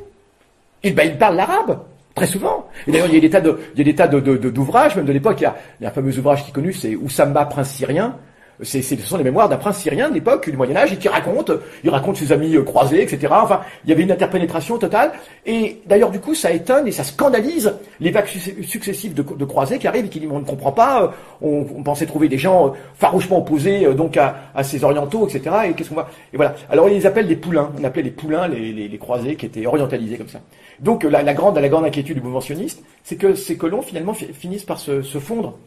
Et 0.83 0.91
ben, 0.91 1.03
il 1.07 1.17
parle 1.17 1.35
l'arabe. 1.35 1.79
Très 2.15 2.25
souvent. 2.27 2.67
Et 2.87 2.91
d'ailleurs, 2.91 3.07
il 3.07 3.13
y 3.15 3.17
a 3.17 3.21
des 3.21 3.29
tas 3.29 3.39
de, 3.39 3.57
il 3.73 3.77
y 3.77 3.81
a 3.81 3.85
des 3.85 3.95
tas 3.95 4.07
de- 4.07 4.19
d'ouvrages, 4.19 4.95
même 4.97 5.05
de 5.05 5.13
l'époque. 5.13 5.37
Il 5.39 5.43
y 5.43 5.45
a, 5.45 5.55
il 5.79 5.83
y 5.83 5.85
a 5.85 5.89
un 5.89 5.93
fameux 5.93 6.17
ouvrage 6.17 6.43
qui 6.43 6.49
est 6.49 6.53
connu, 6.53 6.73
c'est 6.73 6.95
Oussama, 6.95 7.45
prince 7.45 7.69
syrien. 7.69 8.17
C'est, 8.63 8.81
ce 8.81 8.95
sont 8.97 9.17
les 9.17 9.23
mémoires 9.23 9.49
d'un 9.49 9.57
prince 9.57 9.77
syrien 9.79 10.09
de 10.09 10.13
l'époque, 10.13 10.49
du 10.49 10.55
Moyen-Âge, 10.55 10.93
et 10.93 10.97
qui 10.97 11.07
raconte, 11.07 11.51
il 11.83 11.89
raconte 11.89 12.17
ses 12.17 12.31
amis 12.31 12.55
euh, 12.55 12.63
croisés, 12.63 13.01
etc. 13.01 13.27
Enfin, 13.31 13.61
il 13.83 13.89
y 13.89 13.93
avait 13.93 14.03
une 14.03 14.11
interpénétration 14.11 14.77
totale. 14.77 15.11
Et 15.45 15.81
d'ailleurs, 15.87 16.11
du 16.11 16.19
coup, 16.19 16.35
ça 16.35 16.51
étonne 16.51 16.87
et 16.87 16.91
ça 16.91 17.03
scandalise 17.03 17.73
les 17.99 18.11
vagues 18.11 18.27
suc- 18.27 18.63
successives 18.63 19.13
de, 19.13 19.45
croisés 19.45 19.79
qui 19.79 19.87
arrivent 19.87 20.05
et 20.05 20.09
qui 20.09 20.19
disent, 20.19 20.29
on 20.31 20.39
ne 20.39 20.45
comprend 20.45 20.71
pas, 20.71 21.03
euh, 21.03 21.07
on, 21.41 21.81
pensait 21.83 22.05
trouver 22.05 22.29
des 22.29 22.37
gens 22.37 22.67
euh, 22.67 22.71
farouchement 22.95 23.39
opposés, 23.39 23.91
donc 23.95 24.17
à, 24.17 24.63
ces 24.63 24.83
orientaux, 24.83 25.27
etc. 25.27 25.55
Et 25.69 25.73
qu'est-ce 25.73 25.89
qu'on 25.89 25.95
va, 25.95 26.09
et 26.33 26.37
voilà. 26.37 26.55
Alors, 26.69 26.87
ils 26.89 26.93
les 26.95 27.05
appellent 27.05 27.27
les 27.27 27.35
poulains. 27.35 27.71
On 27.79 27.83
appelait 27.83 28.03
les 28.03 28.11
poulains 28.11 28.47
les, 28.47 28.97
croisés 28.99 29.35
qui 29.35 29.45
étaient 29.47 29.65
orientalisés 29.65 30.17
comme 30.17 30.29
ça. 30.29 30.39
Donc, 30.79 31.03
la, 31.03 31.23
grande, 31.33 31.57
la 31.57 31.69
grande 31.69 31.85
inquiétude 31.85 32.17
du 32.17 32.21
mouvement 32.21 32.41
sioniste, 32.41 32.83
c'est 33.03 33.15
que 33.15 33.33
ces 33.33 33.57
colons, 33.57 33.81
finalement, 33.81 34.13
fi- 34.13 34.33
finissent 34.33 34.65
par 34.65 34.79
se 34.79 35.01
fondre. 35.01 35.57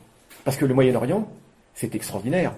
Parce 0.44 0.56
que 0.56 0.64
le 0.66 0.74
Moyen-Orient, 0.74 1.26
c'est 1.74 1.94
extraordinaire. 1.94 2.52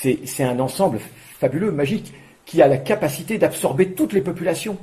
C'est 0.00 0.44
un 0.44 0.60
ensemble 0.60 0.98
fabuleux, 1.40 1.72
magique, 1.72 2.12
qui 2.44 2.62
a 2.62 2.68
la 2.68 2.76
capacité 2.78 3.36
d'absorber 3.36 3.88
toutes 3.92 4.12
les 4.12 4.20
populations. 4.20 4.76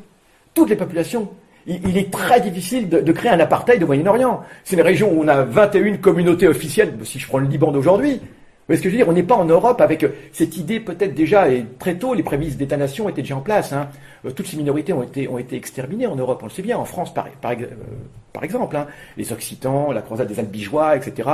Toutes 0.54 0.70
les 0.70 0.76
populations. 0.76 1.30
Il, 1.68 1.98
est 1.98 2.12
très 2.12 2.42
difficile 2.42 2.90
de, 2.90 3.12
créer 3.12 3.32
un 3.32 3.40
apartheid 3.40 3.82
au 3.82 3.88
Moyen-Orient. 3.88 4.42
C'est 4.64 4.76
une 4.76 4.84
région 4.84 5.12
où 5.12 5.24
on 5.24 5.28
a 5.28 5.44
21 5.44 5.98
communautés 5.98 6.48
officielles, 6.48 6.94
si 7.04 7.18
je 7.18 7.28
prends 7.28 7.40
le 7.40 7.48
Liban 7.48 7.72
d'aujourd'hui. 7.72 8.20
Vous 8.20 8.74
voyez 8.74 8.78
ce 8.78 8.84
que 8.84 8.90
je 8.90 8.96
veux 8.96 8.98
dire? 8.98 9.10
On 9.10 9.14
n'est 9.14 9.24
pas 9.24 9.36
en 9.36 9.46
Europe 9.46 9.80
avec 9.80 10.04
euh, 10.04 10.10
cette 10.32 10.58
idée 10.58 10.80
peut-être 10.80 11.14
déjà, 11.14 11.50
et 11.50 11.66
très 11.80 11.96
tôt, 11.96 12.14
les 12.16 12.24
prémices 12.24 12.58
d'État-nation 12.58 13.08
étaient 13.08 13.22
déjà 13.22 13.36
en 13.38 13.42
place. 13.42 13.74
hein. 13.74 13.90
Euh, 14.26 14.32
Toutes 14.32 14.48
ces 14.48 14.58
minorités 14.58 14.92
ont 14.92 15.04
été, 15.04 15.56
exterminées 15.56 16.08
en 16.08 16.16
Europe, 16.16 16.40
on 16.42 16.46
le 16.48 16.52
sait 16.52 16.64
bien, 16.64 16.78
en 16.78 16.86
France 16.86 17.14
par, 17.14 17.28
euh, 17.46 18.42
exemple. 18.42 18.76
hein. 18.76 18.88
Les 19.18 19.32
Occitans, 19.32 19.92
la 19.92 20.02
croisade 20.02 20.28
des 20.28 20.40
Albigeois, 20.40 20.96
etc. 20.98 21.30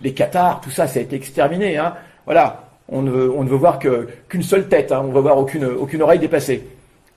Les 0.00 0.14
Cathares, 0.14 0.60
tout 0.60 0.70
ça, 0.70 0.86
ça 0.88 0.98
a 0.98 1.02
été 1.02 1.14
exterminé. 1.16 1.78
hein. 1.78 1.94
Voilà, 2.26 2.73
on 2.88 3.02
ne 3.02 3.10
veut, 3.10 3.56
voir 3.56 3.78
qu'une 3.78 4.42
seule 4.42 4.68
tête, 4.68 4.92
hein. 4.92 5.00
on 5.04 5.08
ne 5.08 5.14
veut 5.14 5.20
voir 5.20 5.38
aucune, 5.38 6.02
oreille 6.02 6.18
dépassée. 6.18 6.66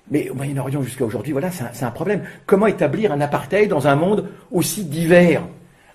Mais 0.10 0.30
au 0.30 0.36
Moyen-Orient 0.36 0.82
jusqu'à 0.82 1.04
aujourd'hui, 1.04 1.34
voilà, 1.34 1.50
c'est 1.52 1.84
un, 1.84 1.92
problème. 1.92 2.22
Comment 2.46 2.68
établir 2.68 3.12
un 3.12 3.20
apartheid 3.20 3.70
dans 3.70 3.88
un 3.88 3.96
monde 3.96 4.26
aussi 4.52 4.86
divers, 4.86 5.42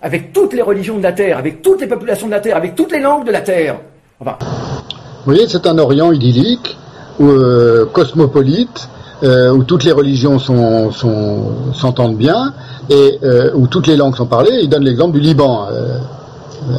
avec 0.01 0.31
toutes 0.33 0.53
les 0.53 0.61
religions 0.61 0.97
de 0.97 1.03
la 1.03 1.13
Terre, 1.13 1.39
avec 1.39 1.63
toutes 1.63 1.81
les 1.81 1.87
populations 1.87 2.27
de 2.27 2.31
la 2.31 2.39
Terre, 2.39 2.55
avec 2.55 2.75
toutes 2.75 2.91
les 2.91 2.99
langues 2.99 3.25
de 3.25 3.31
la 3.31 3.41
Terre 3.41 3.79
Enfin, 4.19 4.37
Vous 4.39 5.25
voyez, 5.25 5.47
c'est 5.47 5.65
un 5.65 5.79
Orient 5.79 6.11
idyllique, 6.11 6.77
euh, 7.19 7.85
cosmopolite, 7.87 8.87
euh, 9.23 9.51
où 9.51 9.63
toutes 9.63 9.83
les 9.83 9.91
religions 9.91 10.37
s'entendent 10.37 12.17
bien, 12.17 12.53
et 12.91 13.17
euh, 13.23 13.49
où 13.55 13.65
toutes 13.67 13.87
les 13.87 13.95
langues 13.95 14.15
sont 14.15 14.27
parlées. 14.27 14.59
Il 14.61 14.69
donne 14.69 14.83
l'exemple 14.83 15.13
du 15.13 15.21
Liban, 15.21 15.67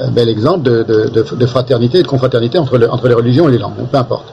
un 0.03 0.11
bel 0.11 0.29
exemple 0.29 0.63
de, 0.63 0.83
de- 0.83 1.47
fraternité 1.47 1.99
et 1.99 2.03
de 2.03 2.09
confraternité 2.09 2.59
entre, 2.59 2.89
entre 2.91 3.09
les 3.09 3.15
religions 3.15 3.49
et 3.49 3.53
les 3.53 3.59
langues, 3.59 3.75
peu 3.91 3.97
importe. 3.99 4.33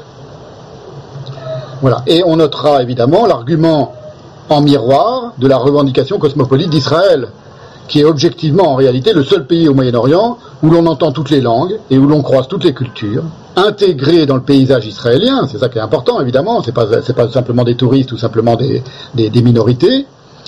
Voilà. 1.82 2.04
Et 2.08 2.24
on 2.26 2.38
notera 2.38 2.82
évidemment 2.84 3.26
l'argument 3.26 3.94
en 4.50 4.62
miroir 4.62 5.34
de 5.38 5.48
la 5.48 5.58
revendication 5.58 6.20
cosmopolite 6.20 6.70
d'Israël, 6.70 7.30
qui 7.88 8.02
est 8.02 8.06
objectivement 8.06 8.72
en 8.72 8.76
réalité 8.76 9.14
le 9.14 9.24
seul 9.24 9.46
pays 9.46 9.68
au 9.68 9.74
Moyen-Orient 9.74 10.38
où 10.64 10.70
l'on 10.70 10.86
entend 10.86 11.12
toutes 11.12 11.30
les 11.30 11.42
langues 11.42 11.80
et 11.90 11.98
où 11.98 12.06
l'on 12.08 12.22
croise 12.22 12.48
toutes 12.48 12.64
les 12.64 12.74
cultures, 12.74 13.24
intégrées 13.56 14.26
dans 14.26 14.36
le 14.36 14.42
paysage 14.44 14.86
israélien, 14.86 15.48
c'est 15.52 15.58
ça 15.58 15.68
qui 15.70 15.78
est 15.78 15.82
important 15.82 16.22
évidemment, 16.22 16.62
c'est 16.64 16.72
pas, 16.72 16.86
pas 16.86 17.30
simplement 17.30 17.64
des 17.64 17.76
touristes 17.76 18.12
ou 18.12 18.18
simplement 18.18 18.56
des, 18.56 18.84
des 19.16 19.42
minorités, 19.42 20.06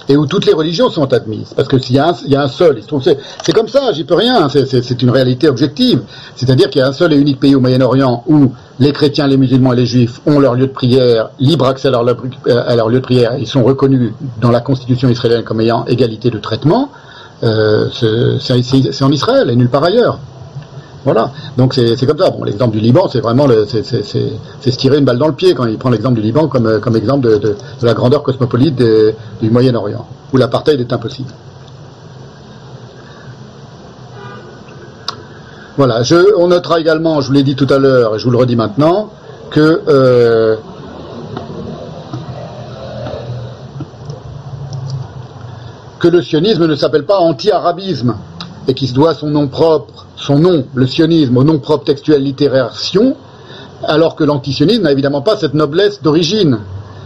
et 0.09 0.17
où 0.17 0.25
toutes 0.25 0.45
les 0.45 0.53
religions 0.53 0.89
sont 0.89 1.13
admises. 1.13 1.53
Parce 1.55 1.67
que 1.67 1.79
s'il 1.79 1.95
y 1.95 1.99
y 1.99 2.35
a 2.35 2.41
un 2.41 2.47
seul, 2.47 2.79
il 2.79 3.01
c'est, 3.43 3.53
comme 3.53 3.67
ça, 3.67 3.91
j'y 3.93 4.03
peux 4.03 4.15
rien, 4.15 4.49
c'est, 4.49 5.01
une 5.01 5.09
réalité 5.09 5.49
objective. 5.49 6.01
C'est-à-dire 6.35 6.69
qu'il 6.69 6.79
y 6.79 6.83
a 6.83 6.87
un 6.87 6.93
seul 6.93 7.13
et 7.13 7.17
unique 7.17 7.39
pays 7.39 7.55
au 7.55 7.59
Moyen-Orient 7.59 8.23
où 8.27 8.51
les 8.79 8.91
chrétiens, 8.91 9.27
les 9.27 9.37
musulmans 9.37 9.73
et 9.73 9.77
les 9.77 9.85
juifs 9.85 10.21
ont 10.25 10.39
leur 10.39 10.55
lieu 10.55 10.67
de 10.67 10.71
prière, 10.71 11.29
libre 11.39 11.65
accès 11.65 11.87
à 11.87 11.91
leur, 11.91 12.03
leur 12.03 12.89
lieu 12.89 12.99
de 12.99 13.03
prière, 13.03 13.35
ils 13.39 13.47
sont 13.47 13.63
reconnus 13.63 14.11
dans 14.41 14.51
la 14.51 14.61
constitution 14.61 15.09
israélienne 15.09 15.43
comme 15.43 15.61
ayant 15.61 15.85
égalité 15.85 16.29
de 16.29 16.39
traitement, 16.39 16.89
euh, 17.43 17.89
c'est 17.91 19.03
en 19.03 19.11
Israël 19.11 19.49
et 19.49 19.55
nulle 19.55 19.69
part 19.69 19.83
ailleurs. 19.83 20.19
Voilà. 21.05 21.31
Donc 21.57 21.73
c'est, 21.73 22.05
comme 22.05 22.17
ça. 22.17 22.31
L'exemple 22.45 22.77
du 22.77 22.79
Liban, 22.79 23.09
c'est 23.11 23.19
vraiment 23.19 23.47
c'est, 23.67 23.83
se 23.83 24.77
tirer 24.77 24.97
une 24.99 25.05
balle 25.05 25.17
dans 25.17 25.27
le 25.27 25.33
pied 25.33 25.53
quand 25.53 25.65
il 25.65 25.77
prend 25.77 25.89
l'exemple 25.89 26.15
du 26.15 26.21
Liban 26.21 26.47
comme, 26.47 26.65
euh, 26.65 26.79
comme 26.79 26.95
exemple 26.95 27.27
de, 27.39 27.55
la 27.81 27.93
grandeur 27.93 28.23
cosmopolite 28.23 28.81
du 29.41 29.49
Moyen-Orient, 29.49 30.05
où 30.31 30.37
l'apartheid 30.37 30.79
est 30.79 30.93
impossible. 30.93 31.29
Voilà. 35.77 36.03
Je, 36.03 36.35
on 36.37 36.47
notera 36.47 36.79
également, 36.79 37.19
je 37.21 37.27
vous 37.27 37.33
l'ai 37.33 37.43
dit 37.43 37.55
tout 37.55 37.67
à 37.69 37.79
l'heure 37.79 38.15
et 38.15 38.19
je 38.19 38.23
vous 38.25 38.31
le 38.31 38.37
redis 38.37 38.55
maintenant, 38.55 39.09
que 39.49 39.81
euh, 39.87 40.55
que 45.99 46.07
le 46.07 46.21
sionisme 46.21 46.67
ne 46.67 46.75
s'appelle 46.75 47.05
pas 47.05 47.17
anti-arabisme 47.17 48.15
et 48.67 48.73
qui 48.73 48.87
se 48.87 48.93
doit 48.93 49.13
son 49.13 49.29
nom 49.29 49.47
propre, 49.47 50.05
son 50.15 50.39
nom, 50.39 50.65
le 50.73 50.87
sionisme, 50.87 51.37
au 51.37 51.43
nom 51.43 51.59
propre 51.59 51.85
textuel 51.85 52.23
littéraire 52.23 52.75
sion, 52.77 53.15
alors 53.83 54.15
que 54.15 54.23
l'antisionisme 54.23 54.83
n'a 54.83 54.91
évidemment 54.91 55.21
pas 55.21 55.37
cette 55.37 55.53
noblesse 55.53 56.01
d'origine. 56.01 56.59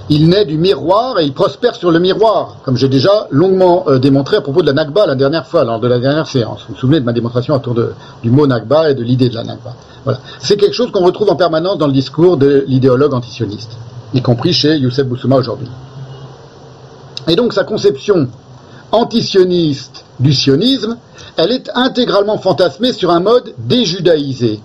Il 0.09 0.29
naît 0.29 0.45
du 0.45 0.57
miroir 0.57 1.19
et 1.19 1.25
il 1.25 1.33
prospère 1.33 1.75
sur 1.75 1.91
le 1.91 1.99
miroir, 1.99 2.57
comme 2.63 2.77
j'ai 2.77 2.87
déjà 2.87 3.27
longuement 3.29 3.85
euh, 3.87 3.99
démontré 3.99 4.37
à 4.37 4.41
propos 4.41 4.61
de 4.61 4.67
la 4.67 4.73
Nakba 4.73 5.05
la 5.05 5.15
dernière 5.15 5.45
fois, 5.45 5.65
lors 5.65 5.81
de 5.81 5.87
la 5.87 5.99
dernière 5.99 6.27
séance. 6.27 6.63
Vous 6.67 6.75
vous 6.75 6.79
souvenez 6.79 7.01
de 7.01 7.05
ma 7.05 7.11
démonstration 7.11 7.55
autour 7.55 7.75
du 8.23 8.31
mot 8.31 8.47
Nakba 8.47 8.91
et 8.91 8.93
de 8.93 9.03
l'idée 9.03 9.27
de 9.27 9.35
la 9.35 9.43
Nakba. 9.43 9.73
Voilà. 10.05 10.19
C'est 10.39 10.55
quelque 10.55 10.75
chose 10.75 10.91
qu'on 10.91 11.03
retrouve 11.03 11.29
en 11.29 11.35
permanence 11.35 11.77
dans 11.77 11.87
le 11.87 11.93
discours 11.93 12.37
de 12.37 12.63
l'idéologue 12.67 13.13
antisioniste, 13.13 13.71
y 14.13 14.21
compris 14.21 14.53
chez 14.53 14.77
Youssef 14.77 15.05
Boussouma 15.05 15.35
aujourd'hui. 15.35 15.67
Et 17.27 17.35
donc 17.35 17.51
sa 17.51 17.65
conception 17.65 18.29
antisioniste 18.91 20.05
du 20.19 20.33
sionisme, 20.33 20.97
elle 21.37 21.51
est 21.51 21.69
intégralement 21.75 22.37
fantasmée 22.37 22.93
sur 22.93 23.11
un 23.11 23.19
mode 23.19 23.53
déjudaïsé. 23.59 24.59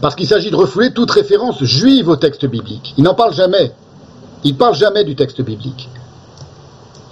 Parce 0.00 0.14
qu'il 0.14 0.26
s'agit 0.26 0.50
de 0.50 0.56
refouler 0.56 0.92
toute 0.92 1.10
référence 1.10 1.62
juive 1.62 2.08
au 2.08 2.16
texte 2.16 2.44
biblique. 2.46 2.94
Il 2.98 3.04
n'en 3.04 3.14
parle 3.14 3.32
jamais. 3.32 3.72
Il 4.44 4.56
parle 4.56 4.74
jamais 4.74 5.04
du 5.04 5.14
texte 5.14 5.40
biblique. 5.40 5.88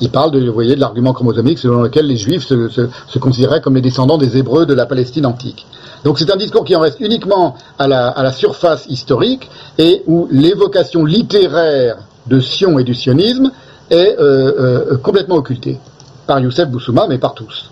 Il 0.00 0.10
parle, 0.10 0.32
de, 0.32 0.44
vous 0.44 0.52
voyez, 0.52 0.74
de 0.74 0.80
l'argument 0.80 1.12
chromosomique 1.12 1.58
selon 1.58 1.82
lequel 1.82 2.06
les 2.06 2.16
juifs 2.16 2.44
se, 2.44 3.18
considéraient 3.18 3.60
comme 3.60 3.76
les 3.76 3.80
descendants 3.80 4.18
des 4.18 4.36
hébreux 4.36 4.66
de 4.66 4.74
la 4.74 4.84
Palestine 4.84 5.24
antique. 5.24 5.64
Donc 6.04 6.18
c'est 6.18 6.30
un 6.30 6.36
discours 6.36 6.64
qui 6.64 6.74
en 6.74 6.80
reste 6.80 6.98
uniquement 7.00 7.54
à 7.78 7.86
la 7.86 8.32
surface 8.32 8.86
historique 8.88 9.48
et 9.78 10.02
où 10.06 10.26
l'évocation 10.30 11.04
littéraire 11.04 11.98
de 12.26 12.40
Sion 12.40 12.78
et 12.78 12.84
du 12.84 12.94
sionisme 12.94 13.50
est 13.90 14.16
euh, 14.18 14.92
euh, 14.92 14.96
complètement 14.98 15.36
occultée 15.36 15.78
par 16.26 16.40
Youssef 16.40 16.68
Boussouma, 16.68 17.06
mais 17.08 17.18
par 17.18 17.34
tous. 17.34 17.70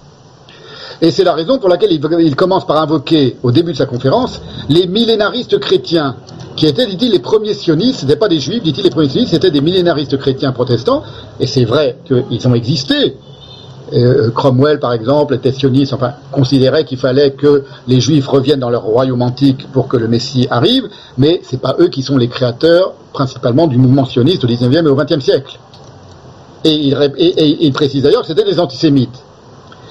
Et 1.02 1.10
c'est 1.10 1.24
la 1.24 1.32
raison 1.32 1.58
pour 1.58 1.68
laquelle 1.68 1.92
il, 1.92 2.36
commence 2.36 2.66
par 2.66 2.76
invoquer, 2.76 3.36
au 3.42 3.52
début 3.52 3.72
de 3.72 3.76
sa 3.76 3.86
conférence, 3.86 4.40
les 4.68 4.86
millénaristes 4.86 5.58
chrétiens, 5.58 6.16
qui 6.56 6.66
étaient, 6.66 6.86
dit-il, 6.86 7.12
les 7.12 7.20
premiers 7.20 7.54
sionistes, 7.54 8.00
ce 8.00 8.06
n'étaient 8.06 8.18
pas 8.18 8.28
des 8.28 8.40
juifs, 8.40 8.62
dit-il, 8.62 8.84
les 8.84 8.90
premiers 8.90 9.08
sionistes, 9.08 9.30
c'était 9.30 9.50
des 9.50 9.62
millénaristes 9.62 10.18
chrétiens 10.18 10.52
protestants, 10.52 11.02
et 11.38 11.46
c'est 11.46 11.64
vrai 11.64 11.96
qu'ils 12.04 12.48
ont 12.48 12.54
existé. 12.54 13.16
Euh, 13.92 14.30
Cromwell, 14.30 14.78
par 14.78 14.92
exemple, 14.92 15.34
était 15.34 15.52
sioniste, 15.52 15.94
enfin, 15.94 16.12
considérait 16.30 16.84
qu'il 16.84 16.98
fallait 16.98 17.32
que 17.32 17.64
les 17.88 18.00
juifs 18.00 18.26
reviennent 18.28 18.60
dans 18.60 18.70
leur 18.70 18.82
royaume 18.82 19.22
antique 19.22 19.66
pour 19.72 19.88
que 19.88 19.96
le 19.96 20.06
Messie 20.06 20.46
arrive, 20.50 20.88
mais 21.18 21.40
c'est 21.42 21.60
pas 21.60 21.76
eux 21.80 21.88
qui 21.88 22.02
sont 22.02 22.16
les 22.16 22.28
créateurs, 22.28 22.92
principalement, 23.12 23.66
du 23.66 23.78
mouvement 23.78 24.04
sioniste 24.04 24.44
au 24.44 24.46
XIXe 24.46 24.76
et 24.76 24.86
au 24.86 24.96
XXe 24.96 25.20
siècle. 25.20 25.58
Et 26.64 26.74
il, 26.74 27.72
précise 27.72 28.02
d'ailleurs 28.02 28.22
que 28.22 28.26
c'était 28.26 28.44
des 28.44 28.60
antisémites 28.60 29.22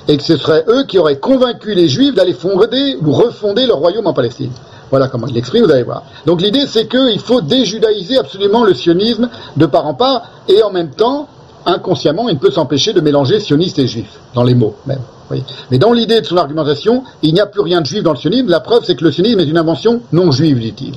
et 0.07 0.17
que 0.17 0.23
ce 0.23 0.37
seraient 0.37 0.65
eux 0.67 0.83
qui 0.83 0.97
auraient 0.97 1.17
convaincu 1.17 1.73
les 1.73 1.87
Juifs 1.87 2.13
d'aller 2.13 2.33
fonder 2.33 2.97
ou 3.01 3.11
refonder 3.11 3.65
leur 3.65 3.77
royaume 3.77 4.07
en 4.07 4.13
Palestine. 4.13 4.51
Voilà 4.89 5.07
comment 5.07 5.27
il 5.27 5.35
l'exprime, 5.35 5.65
vous 5.65 5.71
allez 5.71 5.83
voir. 5.83 6.03
Donc 6.25 6.41
l'idée, 6.41 6.65
c'est 6.67 6.87
qu'il 6.87 7.19
faut 7.19 7.41
déjudaïser 7.41 8.17
absolument 8.17 8.63
le 8.63 8.73
sionisme 8.73 9.29
de 9.55 9.65
part 9.65 9.85
en 9.85 9.93
part, 9.93 10.23
et 10.47 10.63
en 10.63 10.71
même 10.71 10.89
temps, 10.89 11.27
inconsciemment, 11.65 12.27
il 12.29 12.35
ne 12.35 12.39
peut 12.39 12.51
s'empêcher 12.51 12.93
de 12.93 13.01
mélanger 13.01 13.39
sioniste 13.39 13.77
et 13.79 13.87
juif, 13.87 14.19
dans 14.33 14.43
les 14.43 14.55
mots 14.55 14.75
même. 14.85 15.01
Mais 15.69 15.77
dans 15.77 15.93
l'idée 15.93 16.21
de 16.21 16.25
son 16.25 16.37
argumentation, 16.37 17.03
il 17.21 17.33
n'y 17.33 17.39
a 17.39 17.45
plus 17.45 17.61
rien 17.61 17.81
de 17.81 17.85
juif 17.85 18.01
dans 18.01 18.13
le 18.13 18.17
sionisme. 18.17 18.49
La 18.49 18.61
preuve, 18.61 18.83
c'est 18.83 18.95
que 18.95 19.03
le 19.03 19.11
sionisme 19.11 19.39
est 19.39 19.45
une 19.45 19.57
invention 19.57 20.01
non 20.11 20.31
juive, 20.31 20.59
dit-il. 20.59 20.93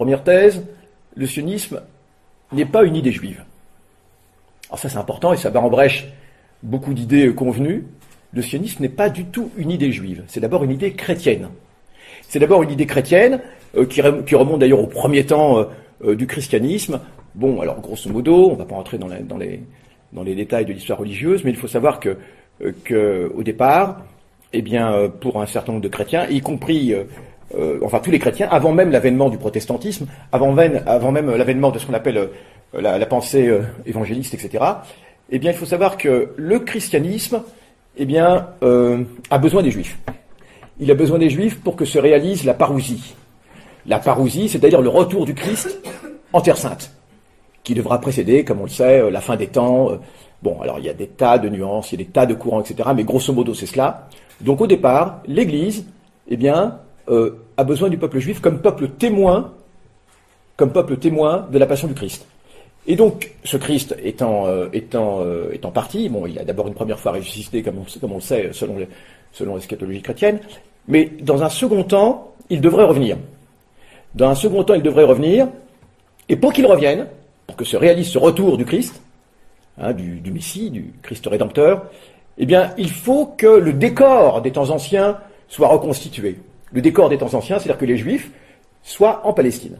Première 0.00 0.24
thèse, 0.24 0.64
le 1.14 1.26
sionisme 1.26 1.82
n'est 2.52 2.64
pas 2.64 2.84
une 2.84 2.96
idée 2.96 3.12
juive. 3.12 3.44
Alors 4.70 4.78
ça 4.78 4.88
c'est 4.88 4.96
important 4.96 5.34
et 5.34 5.36
ça 5.36 5.50
bat 5.50 5.60
en 5.60 5.68
brèche 5.68 6.06
beaucoup 6.62 6.94
d'idées 6.94 7.34
convenues. 7.34 7.84
Le 8.32 8.40
sionisme 8.40 8.82
n'est 8.82 8.88
pas 8.88 9.10
du 9.10 9.26
tout 9.26 9.50
une 9.58 9.70
idée 9.70 9.92
juive, 9.92 10.24
c'est 10.26 10.40
d'abord 10.40 10.64
une 10.64 10.70
idée 10.70 10.94
chrétienne. 10.94 11.50
C'est 12.28 12.38
d'abord 12.38 12.62
une 12.62 12.70
idée 12.70 12.86
chrétienne 12.86 13.40
euh, 13.76 13.84
qui, 13.84 14.00
remonte 14.00 14.60
d'ailleurs 14.60 14.80
au 14.80 14.86
premier 14.86 15.26
temps 15.26 15.58
euh, 15.58 15.64
euh, 16.06 16.16
du 16.16 16.26
christianisme. 16.26 16.98
Bon, 17.34 17.60
alors 17.60 17.82
grosso 17.82 18.08
modo, 18.08 18.48
on 18.48 18.52
ne 18.52 18.56
va 18.56 18.64
pas 18.64 18.76
entrer 18.76 18.96
dans, 18.96 19.06
les, 19.36 20.34
détails 20.34 20.64
de 20.64 20.72
l'histoire 20.72 20.98
religieuse, 20.98 21.44
mais 21.44 21.50
il 21.50 21.58
faut 21.58 21.68
savoir 21.68 22.00
que, 22.00 22.16
départ, 23.42 24.00
eh 24.54 24.62
bien, 24.62 25.10
pour 25.20 25.42
un 25.42 25.46
certain 25.46 25.72
nombre 25.72 25.84
de 25.84 25.90
chrétiens, 25.90 26.26
y 26.30 26.40
compris 26.40 26.94
enfin 27.82 28.00
tous 28.00 28.10
les 28.10 28.18
chrétiens, 28.18 28.48
avant 28.50 28.72
même 28.72 28.90
l'avènement 28.90 29.28
du 29.28 29.38
protestantisme, 29.38 30.06
avant 30.32 30.52
même, 30.52 30.80
l'avènement 31.36 31.70
de 31.70 31.78
ce 31.78 31.86
qu'on 31.86 31.94
appelle 31.94 32.28
la, 32.72 32.98
la, 32.98 33.06
pensée 33.06 33.52
évangéliste, 33.86 34.34
etc. 34.34 34.64
Eh 35.30 35.38
bien, 35.38 35.50
il 35.50 35.56
faut 35.56 35.66
savoir 35.66 35.96
que 35.96 36.30
le 36.36 36.58
christianisme, 36.60 37.42
eh 37.96 38.04
bien, 38.04 38.48
a 39.30 39.38
besoin 39.38 39.62
des 39.62 39.70
juifs 39.70 39.98
il 40.80 40.90
a 40.90 40.94
besoin 40.94 41.18
des 41.18 41.30
Juifs 41.30 41.60
pour 41.60 41.76
que 41.76 41.84
se 41.84 41.98
réalise 41.98 42.44
la 42.44 42.54
parousie. 42.54 43.14
La 43.86 43.98
parousie, 43.98 44.48
c'est-à-dire 44.48 44.80
le 44.80 44.88
retour 44.88 45.26
du 45.26 45.34
Christ 45.34 45.78
en 46.32 46.40
Terre 46.40 46.56
Sainte, 46.56 46.92
qui 47.62 47.74
devra 47.74 48.00
précéder, 48.00 48.44
comme 48.44 48.60
on 48.60 48.64
le 48.64 48.70
sait, 48.70 49.00
euh, 49.00 49.10
la 49.10 49.20
fin 49.20 49.36
des 49.36 49.48
temps. 49.48 49.90
Euh, 49.90 49.96
bon, 50.42 50.60
alors 50.60 50.78
il 50.78 50.86
y 50.86 50.88
a 50.88 50.94
des 50.94 51.06
tas 51.06 51.38
de 51.38 51.48
nuances, 51.48 51.92
il 51.92 52.00
y 52.00 52.02
a 52.02 52.04
des 52.04 52.10
tas 52.10 52.26
de 52.26 52.34
courants, 52.34 52.62
etc. 52.62 52.88
Mais 52.94 53.04
grosso 53.04 53.32
modo, 53.32 53.52
c'est 53.52 53.66
cela. 53.66 54.08
Donc 54.40 54.60
au 54.60 54.66
départ, 54.66 55.22
l'Église, 55.26 55.86
eh 56.28 56.36
bien, 56.36 56.78
euh, 57.10 57.38
a 57.56 57.64
besoin 57.64 57.88
du 57.88 57.98
peuple 57.98 58.18
juif 58.18 58.40
comme 58.40 58.60
peuple 58.60 58.88
témoin, 58.88 59.52
comme 60.56 60.72
peuple 60.72 60.96
témoin 60.96 61.46
de 61.50 61.58
la 61.58 61.66
passion 61.66 61.88
du 61.88 61.94
Christ. 61.94 62.26
Et 62.86 62.96
donc, 62.96 63.32
ce 63.44 63.56
Christ 63.58 63.94
étant, 64.02 64.46
étant, 64.72 65.22
étant 65.52 65.70
parti, 65.70 66.08
bon, 66.08 66.26
il 66.26 66.38
a 66.38 66.44
d'abord 66.44 66.66
une 66.66 66.74
première 66.74 66.98
fois 66.98 67.12
ressuscité, 67.12 67.62
comme 67.62 67.76
on, 67.78 68.14
le 68.14 68.20
sait, 68.20 68.50
selon, 68.52 68.76
selon 69.32 69.56
l'eschatologie 69.56 70.00
chrétienne, 70.00 70.40
mais 70.88 71.10
dans 71.20 71.42
un 71.42 71.50
second 71.50 71.84
temps, 71.84 72.32
il 72.48 72.60
devrait 72.60 72.84
revenir. 72.84 73.16
Dans 74.14 74.28
un 74.28 74.34
second 74.34 74.64
temps, 74.64 74.74
il 74.74 74.82
devrait 74.82 75.04
revenir, 75.04 75.48
et 76.28 76.36
pour 76.36 76.52
qu'il 76.52 76.66
revienne, 76.66 77.06
pour 77.46 77.56
que 77.56 77.64
se 77.64 77.76
réalise 77.76 78.08
ce 78.08 78.18
retour 78.18 78.56
du 78.56 78.64
Christ, 78.64 79.00
hein, 79.78 79.92
du, 79.92 80.30
Messie, 80.32 80.70
du 80.70 80.92
Christ 81.02 81.26
rédempteur, 81.26 81.86
eh 82.38 82.46
bien, 82.46 82.72
il 82.78 82.90
faut 82.90 83.26
que 83.26 83.46
le 83.46 83.72
décor 83.72 84.42
des 84.42 84.52
temps 84.52 84.70
anciens 84.70 85.18
soit 85.48 85.68
reconstitué. 85.68 86.38
Le 86.72 86.80
décor 86.80 87.08
des 87.08 87.18
temps 87.18 87.34
anciens, 87.34 87.58
c'est-à-dire 87.58 87.78
que 87.78 87.86
les 87.86 87.96
Juifs 87.96 88.30
soient 88.82 89.26
en 89.26 89.32
Palestine. 89.32 89.78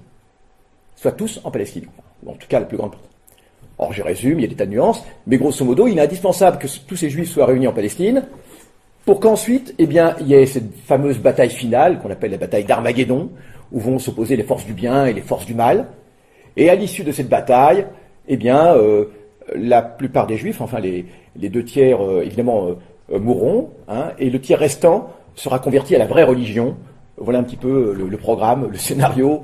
Soient 0.97 1.13
tous 1.13 1.41
en 1.45 1.51
Palestine. 1.51 1.87
en 2.27 2.33
tout 2.33 2.49
cas, 2.49 2.61
la 2.61 2.67
plus 2.67 2.77
grande 2.77 2.93
partie. 2.93 3.07
Or, 3.79 3.93
je 3.93 4.03
résume, 4.03 4.39
il 4.39 4.43
y 4.43 4.45
a 4.45 4.49
des 4.49 4.57
tas 4.57 4.67
de 4.67 4.73
nuances, 4.73 5.03
mais 5.27 5.39
grosso 5.39 5.65
modo, 5.65 5.87
il 5.87 5.99
est 5.99 6.03
indispensable 6.03 6.59
que 6.59 6.67
tous 6.87 6.97
ces 6.97 7.09
Juifs 7.09 7.31
soient 7.31 7.47
réunis 7.47 7.67
en 7.67 7.73
Palestine, 7.73 8.27
pour 9.07 9.21
qu'ensuite, 9.21 9.75
eh 9.79 9.87
bien, 9.87 10.15
il 10.21 10.29
y 10.29 10.35
ait 10.35 10.45
cette 10.45 10.75
fameuse 10.85 11.19
bataille 11.19 11.51
finale 11.51 11.99
qu'on 11.99 12.11
appelle 12.11 12.33
la 12.33 12.37
bataille 12.37 12.65
d'Armageddon, 12.65 13.31
où 13.73 13.81
vont 13.81 13.99
s'opposer 13.99 14.37
les 14.37 14.43
forces 14.43 14.67
du 14.67 14.75
bien 14.75 15.07
et 15.07 15.15
les 15.15 15.23
forces 15.23 15.47
du 15.47 15.55
mal. 15.55 15.87
Et 16.57 16.69
à 16.69 16.75
l'issue 16.75 17.05
de 17.05 17.13
cette 17.13 17.29
bataille, 17.29 17.87
eh 18.29 18.37
bien, 18.37 18.75
euh, 18.77 19.07
la 19.55 19.83
plupart 19.83 20.27
des 20.27 20.37
Juifs, 20.37 20.61
enfin 20.61 20.81
les, 20.81 21.07
deux 21.37 21.65
tiers, 21.65 22.05
euh, 22.05 22.23
évidemment, 22.23 22.77
euh, 23.13 23.19
mourront, 23.19 23.71
hein, 23.89 24.11
et 24.19 24.29
le 24.31 24.41
tiers 24.41 24.59
restant 24.59 25.11
sera 25.43 25.59
converti 25.59 25.95
à 25.95 25.99
la 25.99 26.07
vraie 26.07 26.25
religion. 26.25 26.77
Voilà 27.17 27.39
un 27.39 27.43
petit 27.43 27.57
peu 27.57 27.93
le, 27.93 28.17
programme, 28.17 28.69
le 28.71 28.79
scénario 28.79 29.43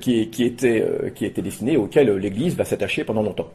qui, 0.00 0.28
qui, 0.28 0.44
était, 0.44 0.84
qui 1.14 1.24
était 1.24 1.42
destiné, 1.42 1.76
auquel 1.76 2.10
l'Église 2.16 2.56
va 2.56 2.64
s'attacher 2.64 3.04
pendant 3.04 3.22
longtemps. 3.22 3.48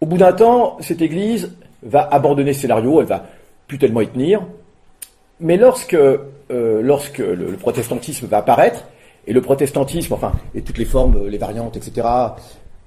Au 0.00 0.06
bout 0.06 0.18
d'un 0.18 0.32
temps, 0.32 0.78
cette 0.80 1.00
Église 1.00 1.52
va 1.84 2.08
abandonner 2.10 2.54
ce 2.54 2.62
scénario, 2.62 3.00
elle 3.00 3.06
va 3.06 3.24
plus 3.68 3.78
tellement 3.78 4.00
y 4.00 4.08
tenir. 4.08 4.42
Mais 5.38 5.56
lorsque, 5.56 5.94
euh, 5.94 6.22
lorsque 6.50 7.18
le, 7.18 7.56
protestantisme 7.56 8.26
va 8.26 8.38
apparaître, 8.38 8.84
et 9.26 9.32
le 9.32 9.40
protestantisme, 9.40 10.12
enfin, 10.14 10.32
et 10.54 10.62
toutes 10.62 10.78
les 10.78 10.84
formes, 10.84 11.28
les 11.28 11.38
variantes, 11.38 11.76
etc., 11.76 12.06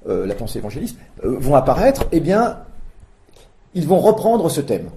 euh, 0.07 0.25
la 0.25 0.35
pensée 0.35 0.59
évangéliste, 0.59 0.97
euh, 1.23 1.37
vont 1.39 1.55
apparaître, 1.55 2.05
eh 2.11 2.19
bien, 2.19 2.59
ils 3.73 3.87
vont 3.87 3.99
reprendre 3.99 4.49
ce 4.49 4.61
thème. 4.61 4.89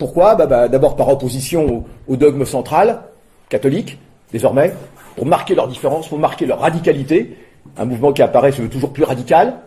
Pourquoi 0.00 0.34
bah, 0.34 0.46
bah, 0.46 0.66
D'abord 0.66 0.96
par 0.96 1.08
opposition 1.10 1.84
au, 2.08 2.16
dogme 2.16 2.44
central, 2.44 3.02
catholique, 3.48 3.98
désormais, 4.32 4.72
pour 5.14 5.26
marquer 5.26 5.54
leur 5.54 5.68
différence, 5.68 6.08
pour 6.08 6.18
marquer 6.18 6.46
leur 6.46 6.58
radicalité, 6.58 7.36
un 7.76 7.84
mouvement 7.84 8.12
qui 8.12 8.22
apparaît 8.22 8.50
toujours 8.50 8.92
plus 8.92 9.04
radical. 9.04 9.58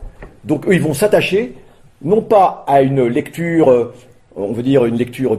Donc 0.44 0.68
eux, 0.68 0.74
ils 0.74 0.82
vont 0.82 0.94
s'attacher, 0.94 1.56
non 2.02 2.22
pas 2.22 2.66
à 2.68 2.82
une 2.82 3.06
lecture 3.06 3.94
on 4.36 4.53
veut 4.53 4.64
dire 4.64 4.86
une 4.86 4.98
lecture, 4.98 5.38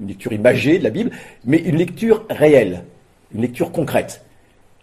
une 0.00 0.06
lecture 0.08 0.32
imagée 0.32 0.78
de 0.78 0.84
la 0.84 0.90
Bible, 0.90 1.10
mais 1.44 1.58
une 1.58 1.76
lecture 1.76 2.24
réelle, 2.30 2.84
une 3.34 3.42
lecture 3.42 3.72
concrète. 3.72 4.24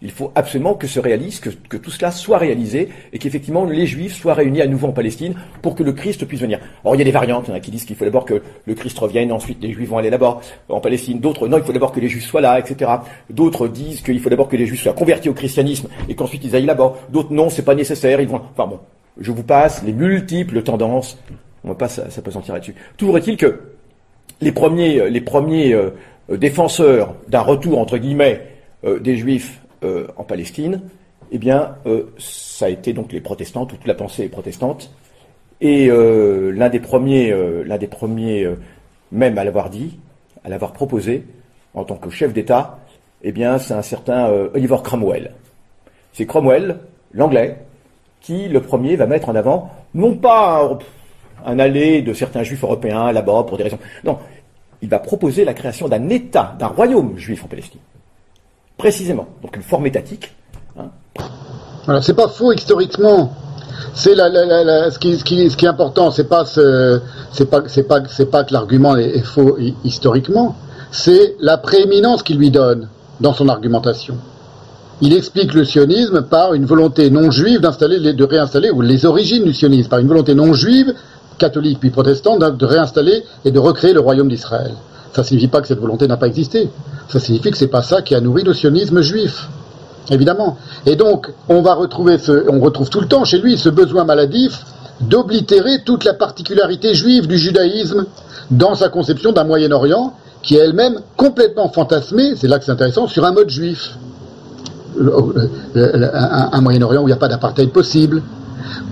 Il 0.00 0.10
faut 0.12 0.30
absolument 0.34 0.74
que 0.74 0.86
se 0.86 1.00
réalise, 1.00 1.40
que, 1.40 1.76
tout 1.76 1.90
cela 1.90 2.12
soit 2.12 2.38
réalisé 2.38 2.88
et 3.12 3.18
qu'effectivement 3.18 3.64
les 3.64 3.86
Juifs 3.86 4.14
soient 4.14 4.34
réunis 4.34 4.62
à 4.62 4.66
nouveau 4.66 4.88
en 4.88 4.92
Palestine 4.92 5.34
pour 5.60 5.74
que 5.74 5.82
le 5.82 5.92
Christ 5.92 6.24
puisse 6.24 6.40
venir. 6.40 6.60
Or 6.84 6.94
il 6.94 6.98
y 6.98 7.02
a 7.02 7.04
des 7.04 7.10
variantes, 7.10 7.46
il 7.46 7.50
y 7.50 7.52
en 7.52 7.56
a 7.56 7.60
qui 7.60 7.70
disent 7.70 7.84
qu'il 7.84 7.96
faut 7.96 8.04
d'abord 8.04 8.24
que 8.24 8.42
le 8.64 8.74
Christ 8.74 8.98
revienne, 8.98 9.32
ensuite 9.32 9.60
les 9.60 9.72
Juifs 9.72 9.88
vont 9.88 9.98
aller 9.98 10.10
là-bas 10.10 10.40
en 10.68 10.80
Palestine. 10.80 11.18
D'autres 11.18 11.48
non, 11.48 11.58
il 11.58 11.64
faut 11.64 11.72
d'abord 11.72 11.92
que 11.92 12.00
les 12.00 12.08
Juifs 12.08 12.26
soient 12.26 12.40
là, 12.40 12.60
etc. 12.60 12.90
D'autres 13.28 13.66
disent 13.66 14.00
qu'il 14.02 14.20
faut 14.20 14.30
d'abord 14.30 14.48
que 14.48 14.56
les 14.56 14.66
Juifs 14.66 14.82
soient 14.82 14.92
convertis 14.92 15.28
au 15.28 15.34
christianisme 15.34 15.88
et 16.08 16.14
qu'ensuite 16.14 16.44
ils 16.44 16.54
aillent 16.54 16.66
là-bas. 16.66 16.94
D'autres 17.10 17.32
non, 17.32 17.50
c'est 17.50 17.64
pas 17.64 17.74
nécessaire, 17.74 18.20
ils 18.20 18.28
vont. 18.28 18.40
Enfin 18.52 18.68
bon, 18.68 18.78
je 19.20 19.32
vous 19.32 19.42
passe 19.42 19.82
les 19.82 19.92
multiples 19.92 20.62
tendances 20.62 21.18
on 21.64 21.68
va 21.68 21.74
pas 21.74 21.88
s'apesantir 21.88 22.54
là-dessus. 22.54 22.74
Toujours 22.96 23.18
est-il 23.18 23.36
que 23.36 23.60
les 24.40 24.52
premiers, 24.52 25.10
les 25.10 25.20
premiers 25.20 25.72
euh, 25.74 25.90
défenseurs 26.30 27.14
d'un 27.28 27.40
retour, 27.40 27.78
entre 27.78 27.98
guillemets, 27.98 28.46
euh, 28.84 28.98
des 28.98 29.16
Juifs 29.16 29.60
euh, 29.82 30.06
en 30.16 30.24
Palestine, 30.24 30.82
eh 31.30 31.38
bien, 31.38 31.76
ça 32.16 32.66
a 32.66 32.68
été 32.70 32.94
donc 32.94 33.12
les 33.12 33.20
protestants, 33.20 33.66
toute 33.66 33.86
la 33.86 33.94
pensée 33.94 34.28
protestante. 34.30 34.90
Et 35.60 35.88
l'un 35.88 36.70
des 36.70 36.80
premiers, 36.80 37.34
l'un 37.66 37.76
des 37.76 37.86
premiers 37.86 38.48
même 39.12 39.36
à 39.36 39.44
l'avoir 39.44 39.68
dit, 39.68 39.98
à 40.42 40.48
l'avoir 40.48 40.72
proposé, 40.72 41.24
en 41.74 41.84
tant 41.84 41.96
que 41.96 42.08
chef 42.08 42.32
d'État, 42.32 42.78
eh 43.22 43.32
bien, 43.32 43.58
c'est 43.58 43.74
un 43.74 43.82
certain 43.82 44.30
Oliver 44.54 44.78
Cromwell. 44.82 45.32
C'est 46.14 46.24
Cromwell, 46.24 46.78
l'anglais, 47.12 47.58
qui, 48.22 48.48
le 48.48 48.62
premier, 48.62 48.96
va 48.96 49.06
mettre 49.06 49.28
en 49.28 49.34
avant, 49.34 49.70
non 49.92 50.14
pas 50.14 50.78
un 51.44 51.58
aller 51.58 52.00
de 52.00 52.14
certains 52.14 52.42
juifs 52.42 52.64
européens 52.64 53.12
là-bas 53.12 53.44
pour 53.46 53.58
des 53.58 53.64
raisons. 53.64 53.78
Non, 54.02 54.18
il 54.80 54.88
va 54.88 54.98
proposer 54.98 55.44
la 55.44 55.54
création 55.54 55.88
d'un 55.88 56.08
État, 56.08 56.56
d'un 56.58 56.68
royaume 56.68 57.18
juif 57.18 57.44
en 57.44 57.48
Palestine. 57.48 57.80
Précisément. 58.78 59.26
Donc 59.42 59.56
une 59.56 59.62
forme 59.62 59.86
étatique. 59.86 60.32
Hein. 60.78 60.86
Voilà, 61.84 62.00
c'est 62.00 62.14
pas 62.14 62.28
faux 62.28 62.52
historiquement. 62.52 63.32
C'est 63.94 64.14
la, 64.14 64.90
ce, 64.90 64.98
qui, 64.98 65.16
ce, 65.18 65.24
qui, 65.24 65.50
ce, 65.50 65.56
est 65.56 65.68
important, 65.68 66.10
c'est 66.10 66.28
pas 66.28 66.44
c'est 66.44 67.50
pas 67.50 67.62
c'est 67.66 67.82
pas 67.82 68.02
c'est 68.08 68.30
pas 68.30 68.44
que 68.44 68.52
l'argument 68.52 68.96
est, 68.96 69.20
faux 69.20 69.56
historiquement, 69.84 70.56
c'est 70.92 71.34
la 71.40 71.58
prééminence 71.58 72.22
qu'il 72.22 72.38
lui 72.38 72.50
donne 72.50 72.88
dans 73.20 73.34
son 73.34 73.48
argumentation. 73.48 74.16
Il 75.00 75.12
explique 75.12 75.54
le 75.54 75.64
sionisme 75.64 76.22
par 76.22 76.54
une 76.54 76.64
volonté 76.64 77.10
non 77.10 77.30
juive 77.30 77.60
d'installer, 77.60 78.12
de 78.12 78.24
réinstaller, 78.24 78.70
ou 78.70 78.80
les 78.80 79.04
origines 79.04 79.44
du 79.44 79.54
sionisme, 79.54 79.88
par 79.88 80.00
une 80.00 80.08
volonté 80.08 80.34
non 80.34 80.52
juive 80.52 80.92
catholique 81.38 81.78
puis 81.80 81.90
protestant 81.90 82.36
de 82.36 82.64
réinstaller 82.64 83.22
et 83.44 83.50
de 83.50 83.58
recréer 83.58 83.92
le 83.92 84.00
royaume 84.00 84.28
d'Israël. 84.28 84.72
Ça 85.14 85.22
ne 85.22 85.26
signifie 85.26 85.48
pas 85.48 85.60
que 85.60 85.68
cette 85.68 85.80
volonté 85.80 86.06
n'a 86.06 86.16
pas 86.16 86.26
existé. 86.26 86.68
Ça 87.08 87.20
signifie 87.20 87.50
que 87.50 87.56
c'est 87.56 87.68
pas 87.68 87.82
ça 87.82 88.02
qui 88.02 88.14
a 88.14 88.20
nourri 88.20 88.42
le 88.44 88.52
sionisme 88.52 89.00
juif. 89.00 89.48
Évidemment. 90.10 90.56
Et 90.86 90.96
donc, 90.96 91.30
on 91.48 91.60
va 91.62 91.74
retrouver 91.74 92.18
ce, 92.18 92.48
on 92.48 92.60
retrouve 92.60 92.88
tout 92.88 93.00
le 93.00 93.08
temps 93.08 93.24
chez 93.24 93.38
lui 93.38 93.58
ce 93.58 93.68
besoin 93.68 94.04
maladif 94.04 94.64
d'oblitérer 95.00 95.82
toute 95.84 96.04
la 96.04 96.14
particularité 96.14 96.94
juive 96.94 97.26
du 97.26 97.38
judaïsme 97.38 98.06
dans 98.50 98.74
sa 98.74 98.88
conception 98.88 99.32
d'un 99.32 99.44
Moyen-Orient 99.44 100.14
qui 100.42 100.56
est 100.56 100.60
elle-même 100.60 101.00
complètement 101.16 101.68
fantasmée, 101.68 102.34
c'est 102.36 102.48
là 102.48 102.58
que 102.58 102.64
c'est 102.64 102.72
intéressant, 102.72 103.06
sur 103.06 103.24
un 103.24 103.32
mode 103.32 103.50
juif. 103.50 103.96
Un, 105.00 106.60
Moyen-Orient 106.60 107.02
où 107.02 107.04
il 107.04 107.10
n'y 107.10 107.12
a 107.12 107.16
pas 107.16 107.28
d'apartheid 107.28 107.70
possible, 107.70 108.22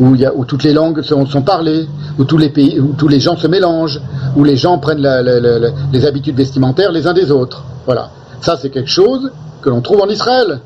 où, 0.01 0.17
toutes 0.45 0.65
les 0.65 0.73
langues 0.73 1.03
sont, 1.03 1.43
parlées, 1.43 1.89
où 2.19 2.25
tous 2.25 2.39
les 2.39 2.51
pays, 2.51 2.79
où 2.79 2.95
tous 2.97 3.09
les 3.09 3.21
gens 3.21 3.37
se 3.37 3.47
mélangent, 3.47 4.01
où 4.37 4.45
les 4.45 4.57
gens 4.57 4.79
prennent 4.79 5.07
les 5.93 6.05
habitudes 6.05 6.37
vestimentaires 6.37 6.93
les 6.93 7.07
uns 7.07 7.15
des 7.15 7.31
autres. 7.31 7.65
Voilà. 7.87 8.11
Ça, 8.41 8.57
c'est 8.61 8.71
quelque 8.71 8.91
chose 8.91 9.31
que 9.63 9.71
l'on 9.71 9.81
trouve 9.81 10.03
en 10.03 10.09
Israël. 10.09 10.61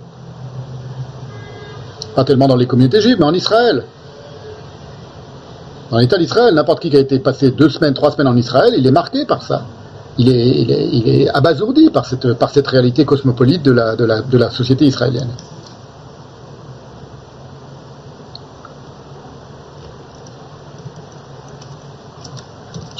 Pas 2.16 2.24
tellement 2.24 2.48
dans 2.48 2.56
les 2.56 2.66
communautés 2.66 3.00
juives, 3.00 3.16
mais 3.18 3.26
en 3.26 3.34
Israël. 3.34 3.84
Dans 5.90 5.98
l'État 5.98 6.18
d'Israël, 6.18 6.54
n'importe 6.54 6.80
qui 6.80 6.90
qui 6.90 6.96
a 6.96 7.00
été 7.00 7.18
passé 7.18 7.50
deux 7.50 7.68
semaines, 7.68 7.94
trois 7.94 8.10
semaines 8.12 8.28
en 8.28 8.36
Israël, 8.36 8.74
il 8.76 8.86
est 8.86 8.92
marqué 8.92 9.24
par 9.26 9.42
ça. 9.42 9.64
Il 10.18 10.28
est, 10.28 10.62
il 10.92 11.08
est, 11.08 11.28
abasourdi 11.28 11.90
par 11.90 12.04
cette, 12.04 12.34
par 12.34 12.50
cette 12.50 12.66
réalité 12.66 13.04
cosmopolite 13.04 13.62
de 13.62 13.72
la 13.72 14.50
société 14.50 14.86
israélienne. 14.86 15.30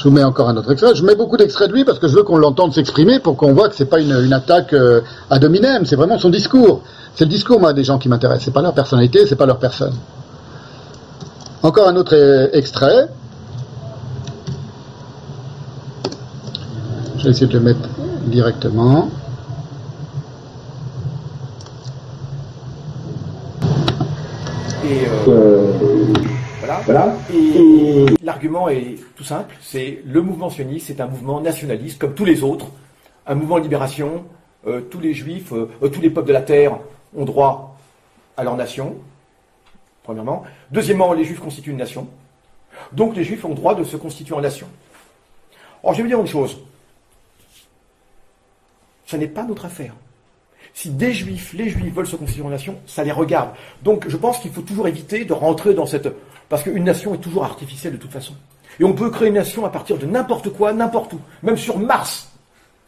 Je 0.01 0.09
vous 0.09 0.15
mets 0.15 0.23
encore 0.23 0.49
un 0.49 0.57
autre 0.57 0.71
extrait. 0.71 0.95
Je 0.95 1.05
mets 1.05 1.13
beaucoup 1.13 1.37
d'extraits 1.37 1.69
de 1.69 1.75
lui 1.75 1.85
parce 1.85 1.99
que 1.99 2.07
je 2.07 2.15
veux 2.15 2.23
qu'on 2.23 2.37
l'entende 2.37 2.73
s'exprimer 2.73 3.19
pour 3.19 3.37
qu'on 3.37 3.53
voit 3.53 3.69
que 3.69 3.75
c'est 3.75 3.85
pas 3.85 3.99
une, 3.99 4.19
une 4.25 4.33
attaque 4.33 4.73
euh, 4.73 5.01
ad 5.29 5.43
hominem, 5.43 5.85
c'est 5.85 5.95
vraiment 5.95 6.17
son 6.17 6.31
discours. 6.31 6.81
C'est 7.13 7.25
le 7.25 7.29
discours, 7.29 7.59
moi, 7.59 7.71
des 7.71 7.83
gens 7.83 7.99
qui 7.99 8.09
m'intéressent. 8.09 8.45
C'est 8.45 8.53
pas 8.53 8.63
leur 8.63 8.73
personnalité, 8.73 9.27
c'est 9.27 9.35
pas 9.35 9.45
leur 9.45 9.59
personne. 9.59 9.93
Encore 11.61 11.87
un 11.87 11.95
autre 11.97 12.15
euh, 12.15 12.47
extrait. 12.51 13.09
Je 17.19 17.25
vais 17.25 17.29
essayer 17.29 17.45
de 17.45 17.53
le 17.53 17.59
mettre 17.59 17.87
directement. 18.25 19.11
Et 24.83 25.05
euh, 25.27 25.73
voilà. 26.85 27.15
Et 27.33 28.05
l'argument 28.23 28.69
est 28.69 28.95
tout 29.15 29.23
simple, 29.23 29.55
c'est 29.61 30.01
le 30.05 30.21
mouvement 30.21 30.49
sioniste, 30.49 30.87
c'est 30.87 31.01
un 31.01 31.07
mouvement 31.07 31.41
nationaliste 31.41 31.99
comme 31.99 32.13
tous 32.13 32.25
les 32.25 32.43
autres, 32.43 32.67
un 33.27 33.35
mouvement 33.35 33.57
de 33.57 33.63
libération. 33.63 34.25
euh, 34.67 34.81
tous 34.81 34.99
les 34.99 35.13
juifs, 35.13 35.51
euh, 35.53 35.69
euh, 35.81 35.89
tous 35.89 36.01
les 36.01 36.09
peuples 36.09 36.27
de 36.27 36.33
la 36.33 36.41
terre 36.41 36.77
ont 37.15 37.25
droit 37.25 37.77
à 38.37 38.43
leur 38.43 38.55
nation. 38.55 38.95
Premièrement. 40.03 40.43
Deuxièmement, 40.71 41.13
les 41.13 41.23
juifs 41.23 41.39
constituent 41.39 41.71
une 41.71 41.77
nation. 41.77 42.07
Donc 42.91 43.15
les 43.15 43.23
juifs 43.23 43.45
ont 43.45 43.53
droit 43.53 43.75
de 43.75 43.83
se 43.83 43.97
constituer 43.97 44.35
en 44.35 44.41
nation. 44.41 44.67
Or, 45.83 45.93
je 45.93 45.97
vais 45.97 46.03
vous 46.03 46.09
dire 46.09 46.19
une 46.19 46.27
chose. 46.27 46.59
Ce 49.05 49.15
n'est 49.17 49.27
pas 49.27 49.43
notre 49.43 49.65
affaire. 49.65 49.93
Si 50.73 50.89
des 50.89 51.11
juifs, 51.11 51.53
les 51.53 51.69
juifs 51.69 51.93
veulent 51.93 52.07
se 52.07 52.15
constituer 52.15 52.43
en 52.45 52.49
nation, 52.49 52.79
ça 52.85 53.03
les 53.03 53.11
regarde. 53.11 53.49
Donc 53.83 54.07
je 54.07 54.15
pense 54.15 54.39
qu'il 54.39 54.51
faut 54.51 54.61
toujours 54.61 54.87
éviter 54.87 55.25
de 55.25 55.33
rentrer 55.33 55.73
dans 55.73 55.85
cette... 55.85 56.07
Parce 56.51 56.63
qu'une 56.63 56.83
nation 56.83 57.15
est 57.15 57.19
toujours 57.19 57.45
artificielle 57.45 57.93
de 57.93 57.97
toute 57.97 58.11
façon. 58.11 58.33
Et 58.77 58.83
on 58.83 58.91
peut 58.91 59.09
créer 59.09 59.29
une 59.29 59.35
nation 59.35 59.65
à 59.65 59.69
partir 59.69 59.97
de 59.97 60.05
n'importe 60.05 60.49
quoi, 60.49 60.73
n'importe 60.73 61.13
où. 61.13 61.19
Même 61.43 61.55
sur 61.55 61.79
Mars, 61.79 62.29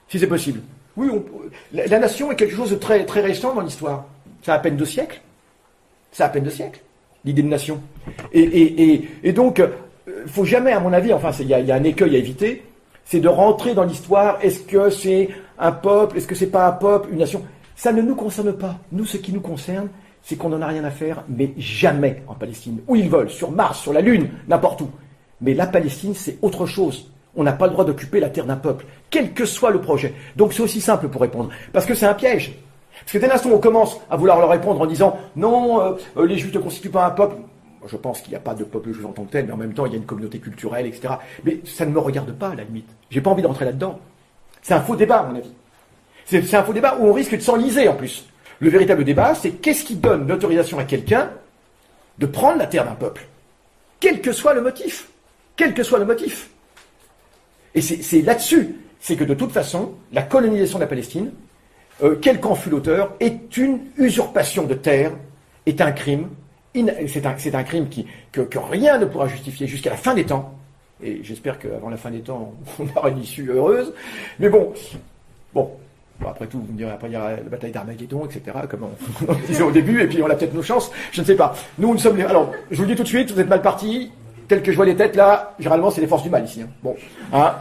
si 0.09 0.19
c'est 0.19 0.27
possible. 0.27 0.59
Oui, 0.98 1.08
la, 1.72 1.98
nation 1.98 2.30
est 2.30 2.35
quelque 2.35 2.53
chose 2.53 2.72
de 2.72 2.75
très, 2.75 3.06
très 3.06 3.22
récent 3.22 3.56
dans 3.56 3.61
l'histoire. 3.61 4.03
Ça 4.42 4.51
a 4.51 4.58
à 4.58 4.59
peine 4.59 4.75
deux 4.75 4.85
siècles. 4.85 5.22
Ça 6.11 6.25
a 6.25 6.27
à 6.27 6.30
peine 6.30 6.43
deux 6.43 6.50
siècles, 6.50 6.82
l'idée 7.24 7.42
de 7.42 7.48
nation. 7.48 7.80
Et, 8.33 8.42
et, 8.42 8.83
et, 8.83 9.09
et 9.24 9.32
donc, 9.32 9.64
il 10.08 10.30
faut 10.30 10.43
jamais, 10.43 10.74
à 10.74 10.82
mon 10.82 10.92
avis, 10.92 11.14
enfin, 11.14 11.32
il 11.40 11.45
y, 11.45 11.50
y 11.51 11.72
a 11.72 11.75
un 11.75 11.83
écueil 11.85 12.17
à 12.17 12.19
éviter, 12.19 12.66
c'est 13.06 13.22
de 13.22 13.30
rentrer 13.30 13.74
dans 13.74 13.85
l'histoire. 13.85 14.40
Est-ce 14.42 14.59
que 14.59 14.90
c'est 14.90 15.30
un 15.58 15.72
peuple? 15.72 16.17
Est-ce 16.17 16.27
que 16.27 16.35
c'est 16.35 16.51
pas 16.51 16.67
un 16.67 16.74
peuple? 16.74 17.08
Une 17.14 17.19
nation 17.19 17.45
Ça 17.77 17.93
ne 17.93 18.01
nous 18.01 18.16
concerne 18.16 18.51
pas. 18.51 18.75
Nous, 18.92 19.06
ce 19.06 19.16
qui 19.16 19.32
nous 19.32 19.40
concerne, 19.40 19.88
c'est 20.24 20.38
qu'on 20.38 20.50
n'en 20.50 20.61
a 20.61 20.68
rien 20.68 20.84
à 20.85 20.90
faire, 20.90 21.24
mais 21.27 21.53
jamais 21.58 22.24
en 22.27 22.34
Palestine. 22.34 22.80
Où 22.88 22.95
ils 22.95 23.10
veulent, 23.10 23.30
sur 23.30 23.52
Mars, 23.52 23.80
sur 23.80 23.93
la 23.93 24.02
Lune, 24.02 24.30
n'importe 24.48 24.82
où. 24.82 24.90
Mais 25.42 25.53
la 25.53 25.68
Palestine, 25.68 26.16
c'est 26.16 26.38
autre 26.42 26.66
chose. 26.66 27.11
On 27.35 27.43
n'a 27.43 27.52
pas 27.52 27.68
le 27.68 27.74
droit 27.74 27.84
d'occuper 27.84 28.19
la 28.19 28.30
terre 28.30 28.45
d'un 28.45 28.56
peuple, 28.56 28.85
quel 29.10 29.34
que 29.34 29.45
soit 29.45 29.72
le 29.72 29.82
projet. 29.82 30.14
Donc 30.35 30.53
c'est 30.53 30.61
aussi 30.61 30.80
simple 30.80 31.10
pour 31.10 31.22
répondre. 31.22 31.50
Parce 31.74 31.85
que 31.85 31.93
c'est 31.93 32.06
un 32.06 32.14
piège. 32.14 32.53
Parce 33.02 33.11
que 33.11 33.18
dès 33.18 33.27
l'instant 33.27 33.50
on 33.52 33.60
commence 33.60 34.00
à 34.10 34.16
vouloir 34.16 34.40
leur 34.40 34.50
répondre 34.50 34.80
en 34.80 34.85
disant 34.85 35.18
non, 35.35 35.82
euh, 35.82 35.93
euh, 36.18 36.27
les 36.27 36.38
juifs 36.38 36.53
ne 36.53 36.60
constituent 36.60 36.92
pas 36.92 37.08
un 37.08 37.10
peuple, 37.10 37.35
je 37.88 37.98
pense 37.98 38.22
qu'il 38.22 38.30
n'y 38.30 38.38
a 38.38 38.40
pas 38.40 38.53
de 38.53 38.64
peuple 38.64 38.93
juif 38.93 39.06
en 39.06 39.11
tant 39.11 39.24
que 39.24 39.32
tel, 39.32 39.48
mais 39.48 39.52
en 39.52 39.58
même 39.58 39.74
temps 39.74 39.85
il 39.88 39.92
y 39.92 39.95
a 39.95 39.98
une 39.98 40.06
communauté 40.06 40.40
culturelle, 40.40 40.85
etc. 40.85 41.16
Mais 41.43 41.60
ça 41.66 41.85
ne 41.85 41.92
me 41.92 42.00
regarde 42.00 42.32
pas 42.34 42.50
à 42.50 42.56
la 42.56 42.64
limite. 42.64 42.88
J'ai 43.10 43.19
pas 43.19 43.32
envie 43.32 43.42
d'entrer 43.42 43.66
là-dedans. 43.66 44.00
C'est 44.61 44.76
un 44.76 44.82
faux 44.82 44.95
débat, 44.95 45.19
à 45.22 45.24
mon 45.24 45.35
avis. 45.35 45.52
C'est 46.26 46.56
un 46.56 46.64
faux 46.64 46.72
débat 46.72 46.98
où 47.00 47.08
on 47.08 47.14
risque 47.14 47.35
de 47.35 47.42
s'enliser 47.42 47.90
en 47.90 47.95
plus. 47.95 48.26
Le 48.64 48.69
véritable 48.69 49.03
débat, 49.03 49.35
c'est 49.35 49.51
qu'est-ce 49.51 49.83
qui 49.83 49.95
donne 49.95 50.25
l'autorisation 50.25 50.80
à 50.80 50.85
quelqu'un 50.85 51.32
de 52.17 52.25
prendre 52.25 52.59
la 52.59 52.66
terre 52.66 52.85
d'un 52.85 52.95
peuple 52.95 53.27
Quel 54.00 54.22
que 54.22 54.32
soit 54.32 54.53
le 54.53 54.61
motif. 54.61 55.09
Quel 55.58 55.74
que 55.74 55.83
soit 55.83 56.00
le 56.00 56.06
motif. 56.06 56.50
Et 57.75 57.82
c'est 57.82 58.22
là-dessus, 58.22 58.77
c'est 59.01 59.17
que 59.17 59.25
de 59.25 59.33
toute 59.33 59.51
façon, 59.51 59.95
la 60.14 60.22
colonisation 60.22 60.77
de 60.77 60.83
la 60.83 60.88
Palestine, 60.88 61.33
euh, 62.03 62.16
quel 62.22 62.40
qu'en 62.40 62.56
fut 62.56 62.69
l'auteur, 62.69 63.14
est 63.19 63.58
une 63.58 63.82
usurpation 63.98 64.64
de 64.64 64.75
terre, 64.75 65.11
est 65.66 65.82
un 65.82 65.92
crime, 65.92 66.30
c'est 66.74 67.25
un, 67.25 67.64
crime 67.64 67.90
que, 68.32 68.42
que 68.42 68.59
rien 68.59 68.98
ne 68.98 69.06
pourra 69.06 69.27
justifier 69.27 69.67
jusqu'à 69.67 69.90
la 69.90 69.98
fin 69.98 70.14
des 70.14 70.24
temps. 70.24 70.58
Et 71.03 71.19
j'espère 71.22 71.59
qu'avant 71.59 71.90
la 71.90 71.98
fin 71.98 72.11
des 72.11 72.22
temps, 72.22 72.53
on 72.80 72.88
aura 72.95 73.09
une 73.09 73.19
issue 73.19 73.50
heureuse. 73.50 73.93
Mais 74.40 74.48
bon, 74.48 74.72
bon, 75.53 75.69
après 76.30 76.48
tout, 76.48 76.60
vous 76.60 76.72
me 76.72 76.77
direz, 76.77 76.92
après 76.92 77.08
il 77.10 77.14
y 77.14 77.18
aura 77.18 77.32
la 77.32 77.38
bataille 77.38 77.72
d'Armageddon, 77.72 78.26
etc., 78.26 78.42
comme 78.69 78.88
on, 79.27 79.34
disait 79.48 79.64
au 79.64 79.72
début, 79.72 80.02
et 80.02 80.08
puis 80.08 80.22
on 80.22 80.27
a 80.30 80.35
peut-être 80.35 80.53
nos 80.53 80.61
chances, 80.64 80.92
je 81.11 81.22
ne 81.22 81.26
sais 81.26 81.35
pas. 81.35 81.56
Nous, 81.77 81.92
nous 81.92 81.98
sommes 82.00 82.18
les... 82.18 82.24
Alors, 82.24 82.52
je 82.72 82.77
vous 82.77 82.84
le 82.84 82.90
dis 82.90 82.95
tout 82.95 83.03
de 83.03 83.08
suite, 83.08 83.32
vous 83.32 83.40
êtes 83.40 83.50
mal 83.50 83.61
partis, 83.61 84.11
tel 84.48 84.61
que 84.61 84.72
je 84.72 84.76
vois 84.76 84.85
les 84.85 84.95
têtes 84.95 85.16
là, 85.16 85.53
généralement 85.60 85.92
c'est 85.92 86.02
les 86.02 86.08
forces 86.08 86.24
du 86.24 86.30
mal 86.30 86.43
ici. 86.45 86.61
hein. 86.61 86.69
Bon, 86.84 86.95
hein, 87.34 87.53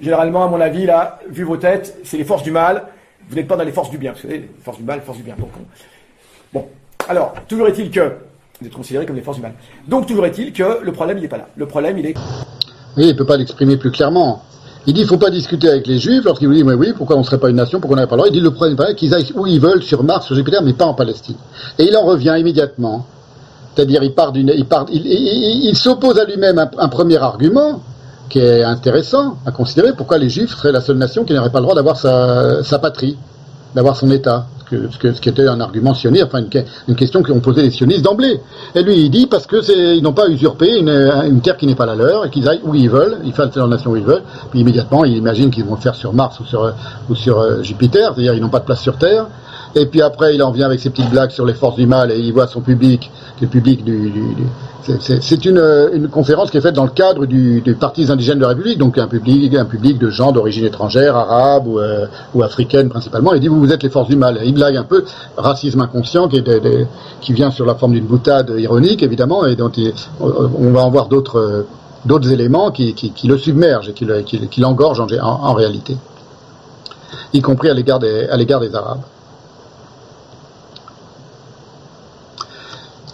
généralement, 0.00 0.44
à 0.44 0.48
mon 0.48 0.60
avis, 0.60 0.86
là, 0.86 1.18
vu 1.28 1.44
vos 1.44 1.56
têtes, 1.56 1.98
c'est 2.04 2.16
les 2.16 2.24
forces 2.24 2.42
du 2.42 2.50
mal, 2.50 2.84
vous 3.28 3.36
n'êtes 3.36 3.48
pas 3.48 3.56
dans 3.56 3.64
les 3.64 3.72
forces 3.72 3.90
du 3.90 3.98
bien, 3.98 4.12
vous 4.12 4.18
savez, 4.20 4.38
les 4.38 4.50
forces 4.62 4.78
du 4.78 4.84
mal, 4.84 5.00
forces 5.00 5.18
du 5.18 5.24
bien. 5.24 5.34
Donc, 5.38 5.50
on- 5.58 5.64
Bon, 6.52 6.68
alors, 7.08 7.34
toujours 7.48 7.66
est-il 7.68 7.90
que 7.90 8.12
vous 8.60 8.66
êtes 8.68 8.72
considérés 8.72 9.04
comme 9.06 9.16
les 9.16 9.22
forces 9.22 9.38
du 9.38 9.42
mal. 9.42 9.52
Donc, 9.88 10.06
toujours 10.06 10.26
est-il 10.26 10.52
que 10.52 10.78
le 10.82 10.92
problème, 10.92 11.18
il 11.18 11.22
n'est 11.22 11.28
pas 11.28 11.38
là. 11.38 11.48
Le 11.56 11.66
problème, 11.66 11.98
il 11.98 12.06
est... 12.06 12.14
Oui, 12.96 13.04
il 13.04 13.08
ne 13.08 13.12
peut 13.12 13.26
pas 13.26 13.36
l'exprimer 13.36 13.76
plus 13.76 13.90
clairement. 13.90 14.42
Il 14.86 14.92
dit 14.92 15.00
il 15.00 15.04
ne 15.04 15.08
faut 15.08 15.16
pas 15.16 15.30
discuter 15.30 15.68
avec 15.68 15.86
les 15.86 15.98
juifs 15.98 16.24
lorsqu'il 16.24 16.48
vous 16.48 16.64
mais 16.64 16.74
oui, 16.74 16.92
pourquoi 16.96 17.16
on 17.16 17.20
ne 17.20 17.24
serait 17.24 17.38
pas 17.38 17.48
une 17.48 17.56
nation, 17.56 17.80
pourquoi 17.80 17.96
on 17.96 18.00
n'aurait 18.00 18.08
pas 18.08 18.16
le 18.16 18.22
droit? 18.22 18.28
Il 18.28 18.34
dit 18.34 18.40
le 18.40 18.50
problème 18.50 18.76
pas 18.76 18.92
qu'ils 18.92 19.14
aillent 19.14 19.32
où 19.34 19.46
ils 19.46 19.60
veulent, 19.60 19.82
sur 19.82 20.04
Mars, 20.04 20.26
sur 20.26 20.34
Jupiter, 20.34 20.62
mais 20.62 20.74
pas 20.74 20.84
en 20.84 20.94
Palestine. 20.94 21.36
Et 21.78 21.84
il 21.84 21.96
en 21.96 22.02
revient 22.04 22.36
immédiatement. 22.38 23.06
C'est-à-dire, 23.74 24.02
il 24.04 25.76
s'oppose 25.76 26.18
à 26.18 26.24
lui-même 26.24 26.58
un, 26.58 26.70
un 26.78 26.88
premier 26.88 27.16
argument 27.16 27.82
qui 28.28 28.38
est 28.38 28.62
intéressant 28.62 29.36
à 29.46 29.50
considérer. 29.52 29.94
Pourquoi 29.96 30.18
les 30.18 30.28
Juifs 30.28 30.56
seraient 30.56 30.72
la 30.72 30.80
seule 30.80 30.98
nation 30.98 31.24
qui 31.24 31.32
n'aurait 31.32 31.50
pas 31.50 31.58
le 31.58 31.64
droit 31.64 31.74
d'avoir 31.74 31.96
sa 31.96 32.78
patrie, 32.78 33.16
d'avoir 33.74 33.96
son 33.96 34.10
État, 34.10 34.46
ce, 34.70 35.20
qui 35.20 35.28
était 35.28 35.46
un 35.46 35.60
argument 35.60 35.94
sioniste, 35.94 36.24
enfin 36.26 36.38
une, 36.40 36.48
que- 36.48 36.58
une 36.88 36.96
question 36.96 37.22
qu'ont 37.22 37.40
posé 37.40 37.62
les 37.62 37.70
sionistes 37.70 38.02
d'emblée. 38.02 38.40
Et 38.74 38.82
lui, 38.82 38.96
il 38.96 39.10
dit 39.10 39.26
parce 39.26 39.46
que 39.46 39.60
c'est, 39.62 39.96
ils 39.96 40.02
n'ont 40.02 40.12
pas 40.12 40.28
usurpé 40.28 40.78
une, 40.78 40.88
une 40.88 41.40
terre 41.40 41.56
qui 41.56 41.66
n'est 41.66 41.74
pas 41.74 41.86
la 41.86 41.94
leur 41.94 42.24
et 42.26 42.30
qu'ils 42.30 42.48
aillent 42.48 42.60
où 42.64 42.74
ils 42.74 42.88
veulent, 42.90 43.18
ils 43.24 43.32
fassent 43.32 43.54
leur 43.56 43.68
nation 43.68 43.90
où 43.92 43.96
ils 43.96 44.04
veulent. 44.04 44.22
Puis 44.50 44.60
immédiatement, 44.60 45.04
il 45.04 45.16
imagine 45.16 45.50
qu'ils 45.50 45.64
vont 45.64 45.74
le 45.74 45.80
faire 45.80 45.94
sur 45.94 46.12
Mars 46.12 46.40
ou 46.40 46.44
sur, 46.44 46.72
sur 47.14 47.38
euh, 47.40 47.62
Jupiter, 47.62 48.12
c'est-à-dire 48.14 48.34
ils 48.34 48.40
n'ont 48.40 48.48
pas 48.48 48.60
de 48.60 48.64
place 48.64 48.80
sur 48.80 48.96
Terre. 48.96 49.26
Et 49.76 49.86
puis 49.86 50.02
après, 50.02 50.34
il 50.36 50.42
en 50.42 50.52
vient 50.52 50.66
avec 50.66 50.78
ses 50.80 50.90
petites 50.90 51.10
blagues 51.10 51.30
sur 51.30 51.44
les 51.44 51.54
forces 51.54 51.76
du 51.76 51.86
mal 51.86 52.10
et 52.12 52.18
il 52.18 52.32
voit 52.32 52.46
son 52.46 52.60
public, 52.60 53.10
le 53.40 53.48
public 53.48 53.84
du- 53.84 54.12
c'est- 54.86 55.22
euh, 55.58 55.90
une 55.92 56.08
conférence 56.08 56.50
qui 56.50 56.56
est 56.58 56.60
faite 56.60 56.74
dans 56.74 56.84
le 56.84 56.90
cadre 56.90 57.26
du, 57.26 57.60
des 57.60 57.74
partis 57.74 58.10
indigènes 58.10 58.36
de 58.38 58.42
la 58.42 58.48
République, 58.48 58.78
donc 58.78 58.98
un 58.98 59.06
public, 59.06 59.54
un 59.54 59.64
public 59.64 59.98
de 59.98 60.10
gens 60.10 60.32
d'origine 60.32 60.64
étrangère, 60.64 61.16
arabes 61.16 61.66
ou, 61.66 61.78
euh, 61.78 62.06
ou 62.34 62.42
africaine 62.42 62.88
principalement. 62.88 63.32
Il 63.34 63.40
dit 63.40 63.48
vous, 63.48 63.58
vous 63.60 63.72
êtes 63.72 63.82
les 63.82 63.90
forces 63.90 64.08
du 64.08 64.16
mal. 64.16 64.38
Il 64.44 64.54
blague 64.54 64.76
un 64.76 64.84
peu 64.84 65.04
racisme 65.36 65.80
inconscient 65.80 66.28
qui, 66.28 66.36
est 66.36 66.42
des- 66.42 66.60
des- 66.60 66.86
qui 67.20 67.32
vient 67.32 67.50
sur 67.50 67.64
la 67.66 67.74
forme 67.74 67.92
d'une 67.92 68.06
boutade 68.06 68.52
ironique 68.56 69.02
évidemment, 69.02 69.46
et 69.46 69.56
dont 69.56 69.70
il- 69.70 69.92
on, 70.20 70.48
va 70.72 70.82
en 70.82 70.90
voir 70.90 71.08
d'autres. 71.08 71.38
euh, 71.38 71.62
éléments 72.30 72.70
qui, 72.70 72.92
le 73.28 73.38
submergent 73.38 73.88
et 73.88 73.92
qui 73.94 74.04
le- 74.04 74.20
qui- 74.20 74.46
qui 74.48 74.60
l'engorgent 74.60 75.00
en, 75.00 75.06
réalité, 75.54 75.96
y 77.32 77.40
compris 77.40 77.70
des, 77.98 78.26
à 78.28 78.36
l'égard 78.36 78.60
des 78.60 78.74
Arabes. 78.74 79.00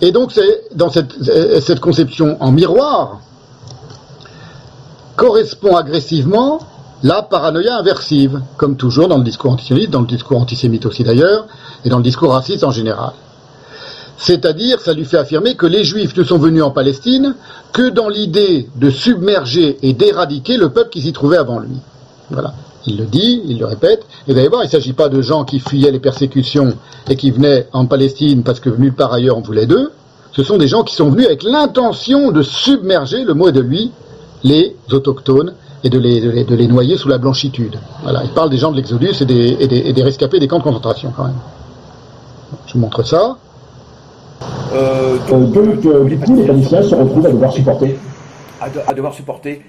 Et 0.00 0.12
donc, 0.12 0.32
c'est 0.32 0.62
dans 0.74 0.90
cette, 0.90 1.12
cette 1.60 1.80
conception 1.80 2.36
en 2.40 2.52
miroir 2.52 3.20
correspond 5.16 5.76
agressivement 5.76 6.60
la 7.02 7.22
paranoïa 7.22 7.76
inversive, 7.76 8.40
comme 8.56 8.76
toujours 8.76 9.08
dans 9.08 9.18
le 9.18 9.24
discours 9.24 9.52
antisémite, 9.52 9.90
dans 9.90 10.00
le 10.00 10.06
discours 10.06 10.40
antisémite 10.40 10.86
aussi 10.86 11.02
d'ailleurs, 11.02 11.46
et 11.84 11.88
dans 11.88 11.98
le 11.98 12.02
discours 12.02 12.32
raciste 12.32 12.64
en 12.64 12.70
général. 12.70 13.12
C'est-à-dire, 14.16 14.80
ça 14.80 14.92
lui 14.92 15.06
fait 15.06 15.16
affirmer 15.16 15.54
que 15.54 15.64
les 15.64 15.82
Juifs 15.82 16.14
ne 16.14 16.24
sont 16.24 16.36
venus 16.36 16.62
en 16.62 16.70
Palestine 16.70 17.34
que 17.72 17.88
dans 17.88 18.10
l'idée 18.10 18.68
de 18.76 18.90
submerger 18.90 19.78
et 19.82 19.94
d'éradiquer 19.94 20.58
le 20.58 20.70
peuple 20.70 20.90
qui 20.90 21.00
s'y 21.00 21.12
trouvait 21.12 21.38
avant 21.38 21.58
lui. 21.58 21.76
Voilà. 22.30 22.52
Il 22.86 22.96
le 22.98 23.04
dit, 23.04 23.42
il 23.46 23.58
le 23.58 23.66
répète. 23.66 24.06
Et 24.26 24.34
d'ailleurs, 24.34 24.60
il 24.62 24.66
ne 24.66 24.70
s'agit 24.70 24.92
pas 24.94 25.08
de 25.08 25.20
gens 25.20 25.44
qui 25.44 25.60
fuyaient 25.60 25.90
les 25.90 25.98
persécutions 26.00 26.74
et 27.08 27.16
qui 27.16 27.30
venaient 27.30 27.66
en 27.72 27.86
Palestine 27.86 28.42
parce 28.42 28.60
que 28.60 28.70
nulle 28.70 28.94
part 28.94 29.12
ailleurs 29.12 29.36
on 29.36 29.42
voulait 29.42 29.66
d'eux. 29.66 29.92
Ce 30.32 30.42
sont 30.42 30.56
des 30.58 30.68
gens 30.68 30.82
qui 30.84 30.94
sont 30.94 31.10
venus 31.10 31.26
avec 31.26 31.42
l'intention 31.42 32.30
de 32.30 32.42
submerger, 32.42 33.24
le 33.24 33.34
mot 33.34 33.48
est 33.48 33.52
de 33.52 33.60
lui, 33.60 33.90
les 34.44 34.76
autochtones 34.90 35.54
et 35.84 35.90
de 35.90 35.98
les, 35.98 36.20
de 36.20 36.30
les, 36.30 36.44
de 36.44 36.54
les 36.54 36.68
noyer 36.68 36.96
sous 36.96 37.08
la 37.08 37.18
blanchitude. 37.18 37.78
Voilà. 38.02 38.22
Il 38.24 38.30
parle 38.30 38.48
des 38.48 38.56
gens 38.58 38.70
de 38.70 38.76
l'Exodus 38.76 39.14
et 39.20 39.24
des, 39.24 39.56
et, 39.60 39.66
des, 39.68 39.78
et 39.78 39.92
des 39.92 40.02
rescapés 40.02 40.38
des 40.38 40.48
camps 40.48 40.58
de 40.58 40.62
concentration 40.62 41.12
quand 41.16 41.24
même. 41.24 41.34
Je 42.66 42.74
vous 42.74 42.80
montre 42.80 43.02
ça. 43.02 43.36
Euh, 44.72 45.16
donc, 45.28 45.54
euh, 45.86 46.04
du 46.04 46.18
coup, 46.18 46.36
les 46.36 46.46
Palestiniens 46.46 46.82
se 46.82 46.94
retrouvent 46.94 47.26
à 47.26 47.30
devoir 47.30 47.52
supporter. 47.52 47.98
à, 48.60 48.68
de- 48.70 48.80
à 48.86 48.94
devoir 48.94 49.12
supporter 49.14 49.62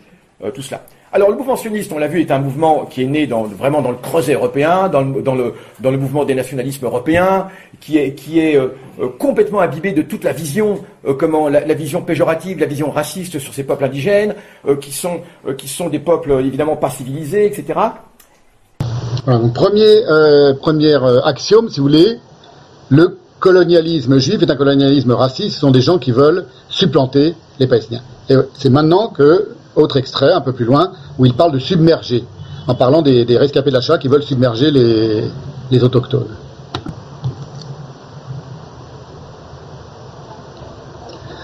euh, 0.43 0.51
tout 0.51 0.61
cela. 0.61 0.81
Alors 1.13 1.29
le 1.29 1.35
mouvement 1.35 1.57
sioniste, 1.57 1.91
on 1.91 1.97
l'a 1.97 2.07
vu, 2.07 2.21
est 2.21 2.31
un 2.31 2.39
mouvement 2.39 2.85
qui 2.85 3.03
est 3.03 3.07
né 3.07 3.25
vraiment 3.25 3.81
dans 3.81 3.91
le 3.91 3.97
creuset 3.97 4.33
européen, 4.33 4.87
dans 4.87 5.01
le, 5.01 5.97
mouvement 5.97 6.23
des 6.23 6.35
nationalismes 6.35 6.85
européens, 6.85 7.47
qui 7.81 7.97
est, 7.97 8.55
euh, 8.55 8.69
euh, 9.01 9.09
complètement 9.19 9.59
imbibé 9.59 9.91
de 9.91 10.03
toute 10.03 10.23
la 10.23 10.31
vision, 10.31 10.79
euh, 11.05 11.49
la, 11.49 11.73
vision 11.73 12.01
péjorative, 12.01 12.59
la 12.59 12.65
vision 12.65 12.91
raciste 12.91 13.39
sur 13.39 13.53
ces 13.53 13.63
peuples 13.63 13.83
indigènes, 13.83 14.35
qui, 14.79 14.93
sont, 14.93 15.89
des 15.89 15.99
peuples 15.99 16.31
évidemment 16.45 16.77
pas 16.77 16.89
civilisés, 16.89 17.45
etc. 17.45 17.77
Premier, 19.53 20.03
premier 20.61 20.97
axiome, 21.25 21.67
si 21.69 21.81
vous 21.81 21.87
voulez, 21.87 22.19
le 22.89 23.17
colonialisme 23.41 24.17
juif 24.17 24.41
est 24.41 24.49
un 24.49 24.55
colonialisme 24.55 25.11
raciste, 25.11 25.55
ce 25.55 25.59
sont 25.59 25.71
des 25.71 25.81
gens 25.81 25.99
qui 25.99 26.13
veulent 26.13 26.45
supplanter 26.69 27.33
les 27.59 27.67
Palestiniens. 27.67 28.03
Et 28.29 28.35
c'est 28.53 28.69
maintenant 28.69 29.09
que 29.09 29.49
autre 29.75 29.97
extrait, 29.97 30.31
un 30.31 30.41
peu 30.41 30.53
plus 30.53 30.65
loin, 30.65 30.91
où 31.17 31.25
il 31.25 31.33
parle 31.33 31.51
de 31.51 31.59
submerger, 31.59 32.25
en 32.67 32.75
parlant 32.75 33.01
des, 33.01 33.25
rescapés 33.37 33.69
de 33.69 33.75
la 33.75 33.81
Shoah 33.81 33.97
qui 33.97 34.07
veulent 34.07 34.23
submerger 34.23 34.71
les, 34.71 35.83
autochtones. 35.83 36.27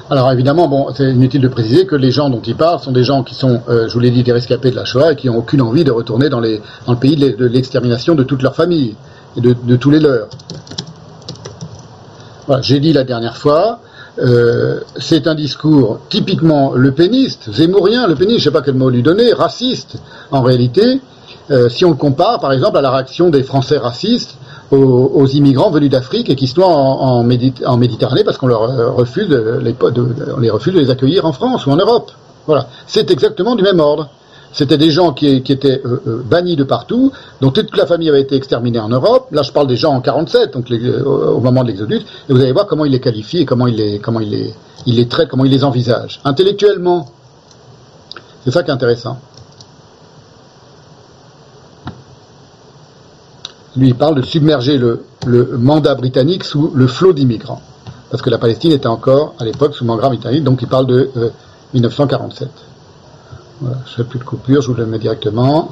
Alors 0.09 0.31
évidemment, 0.31 0.69
bon, 0.69 0.87
c'est 0.95 1.11
inutile 1.11 1.41
de 1.41 1.49
préciser 1.49 1.85
que 1.85 1.95
les 1.95 2.11
gens 2.11 2.29
dont 2.29 2.41
il 2.41 2.55
parle 2.55 2.79
sont 2.79 2.93
des 2.93 3.03
gens 3.03 3.23
qui 3.23 3.35
sont, 3.35 3.61
euh, 3.67 3.89
je 3.89 3.93
vous 3.93 3.99
l'ai 3.99 4.09
dit, 4.09 4.23
des 4.23 4.31
rescapés 4.31 4.71
de 4.71 4.75
la 4.75 4.85
Shoah 4.85 5.11
et 5.11 5.15
qui 5.17 5.27
n'ont 5.27 5.37
aucune 5.37 5.61
envie 5.61 5.83
de 5.83 5.91
retourner 5.91 6.29
dans, 6.29 6.39
le 6.39 6.61
pays 6.99 7.17
de 7.17 7.45
l'extermination 7.45 8.15
de 8.15 8.23
toute 8.23 8.41
leur 8.41 8.55
famille 8.55 8.95
et 9.37 9.41
de, 9.41 9.75
tous 9.75 9.91
les 9.91 9.99
leurs. 9.99 10.29
Voilà, 12.47 12.61
J'ai 12.61 12.79
dit 12.79 12.93
la 12.93 13.03
dernière 13.03 13.37
fois, 13.37 13.79
euh, 14.19 14.79
c'est 14.99 15.27
un 15.27 15.35
discours 15.35 15.99
typiquement 16.09 16.73
le 16.73 16.91
péniste, 16.91 17.51
zémourien, 17.51 18.07
le 18.07 18.15
péniste, 18.15 18.39
je 18.39 18.49
ne 18.49 18.53
sais 18.53 18.59
pas 18.59 18.63
quel 18.63 18.75
mot 18.75 18.89
lui 18.89 19.03
donner, 19.03 19.33
raciste 19.33 19.97
en 20.31 20.41
réalité, 20.41 21.01
euh, 21.51 21.69
si 21.69 21.85
on 21.85 21.89
le 21.89 21.95
compare 21.95 22.39
par 22.39 22.51
exemple 22.51 22.77
à 22.77 22.81
la 22.81 22.91
réaction 22.91 23.29
des 23.29 23.43
Français 23.43 23.77
racistes 23.77 24.37
aux, 24.71 25.25
immigrants 25.27 25.69
venus 25.69 25.89
d'Afrique 25.89 26.29
et 26.29 26.35
qui 26.35 26.47
se 26.47 26.59
noient 26.59 26.67
en, 26.67 27.23
Méditerranée 27.23 28.23
parce 28.25 28.37
qu'on 28.37 28.47
leur 28.47 28.63
euh, 28.63 28.91
refuse 28.91 29.29
les, 29.29 29.75
on 30.35 30.39
les 30.39 30.49
refuse 30.49 30.73
de 30.73 30.79
les 30.79 30.89
accueillir 30.89 31.25
en 31.25 31.31
France 31.31 31.65
ou 31.65 31.71
en 31.71 31.77
Europe. 31.77 32.11
Voilà, 32.47 32.67
c'est 32.85 33.09
exactement 33.11 33.55
du 33.55 33.63
même 33.63 33.79
ordre. 33.79 34.09
C'était 34.53 34.77
des 34.77 34.91
gens 34.91 35.13
qui, 35.13 35.27
étaient 35.27 35.81
euh, 35.85 36.01
euh, 36.07 36.23
bannis 36.23 36.55
de 36.55 36.63
partout, 36.63 37.11
dont 37.41 37.51
toute 37.51 37.75
la 37.75 37.85
famille 37.85 38.09
avait 38.09 38.21
été 38.21 38.35
exterminée 38.35 38.79
en 38.79 38.89
Europe. 38.89 39.27
Là, 39.31 39.43
je 39.43 39.51
parle 39.51 39.67
des 39.67 39.75
gens 39.75 39.93
en 39.93 40.01
47, 40.01 40.53
donc 40.53 40.71
euh, 40.71 41.03
au 41.03 41.39
moment 41.39 41.63
de 41.63 41.67
l'exodus. 41.69 42.01
Et 42.29 42.33
vous 42.33 42.39
allez 42.39 42.51
voir 42.51 42.65
comment 42.65 42.85
il 42.85 42.91
les 42.91 42.99
qualifie 42.99 43.39
et 43.39 43.45
comment 43.45 43.67
il 43.67 43.75
les, 43.75 43.99
comment 43.99 44.19
il 44.19 44.29
les, 44.29 44.53
il 44.85 44.95
les 44.95 45.07
traite, 45.07 45.29
comment 45.29 45.45
il 45.45 45.51
les 45.51 45.63
envisage. 45.63 46.21
Intellectuellement, 46.25 47.07
c'est 48.43 48.51
ça 48.51 48.63
qui 48.63 48.71
est 48.71 48.73
intéressant. 48.73 49.19
Lui, 53.75 53.89
il 53.89 53.95
parle 53.95 54.15
de 54.15 54.23
submerger 54.23 54.77
le, 54.77 55.03
le 55.27 55.57
mandat 55.57 55.93
britannique 55.93 56.43
sous 56.43 56.71
le 56.73 56.87
flot 56.87 57.13
d'immigrants. 57.13 57.61
Parce 58.09 58.23
que 58.23 58.29
la 58.29 58.37
Palestine 58.37 58.71
était 58.71 58.87
encore, 58.87 59.35
à 59.37 59.43
l'époque, 59.43 59.75
sous 59.75 59.85
mandat 59.85 60.07
britannique, 60.07 60.43
donc 60.43 60.61
il 60.61 60.67
parle 60.67 60.87
de 60.87 61.11
1947. 61.73 62.49
Voilà, 63.59 63.77
je 63.87 63.95
fais 63.95 64.03
plus 64.03 64.19
de 64.19 64.23
coupure, 64.23 64.61
je 64.61 64.67
vous 64.71 64.77
le 64.77 64.85
mets 64.85 64.99
directement. 64.99 65.71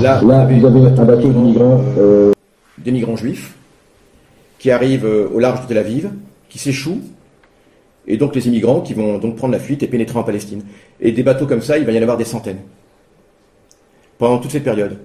Là, 0.00 0.18
vous 0.18 0.30
avez, 0.30 0.86
un 0.98 1.04
bateau 1.04 1.28
d'immigrants, 1.28 1.84
euh, 1.98 2.32
des 2.78 2.90
migrants 2.90 3.16
juifs 3.16 3.54
qui 4.58 4.70
arrivent 4.70 5.04
euh, 5.04 5.28
au 5.32 5.38
large 5.38 5.62
de 5.62 5.66
Tel 5.66 5.78
Aviv, 5.78 6.10
qui 6.48 6.58
s'échouent, 6.58 7.02
et 8.06 8.16
donc 8.16 8.34
les 8.34 8.48
immigrants 8.48 8.80
qui 8.80 8.94
vont 8.94 9.18
donc 9.18 9.36
prendre 9.36 9.52
la 9.52 9.60
fuite 9.60 9.82
et 9.82 9.86
pénétrer 9.88 10.18
en 10.18 10.24
Palestine. 10.24 10.62
Et 11.00 11.12
des 11.12 11.22
bateaux 11.22 11.46
comme 11.46 11.60
ça, 11.60 11.76
il 11.76 11.84
va 11.84 11.92
y 11.92 11.98
en 11.98 12.02
avoir 12.02 12.16
des 12.16 12.24
centaines 12.24 12.60
pendant 14.18 14.38
toute 14.38 14.50
cette 14.50 14.64
période. 14.64 14.98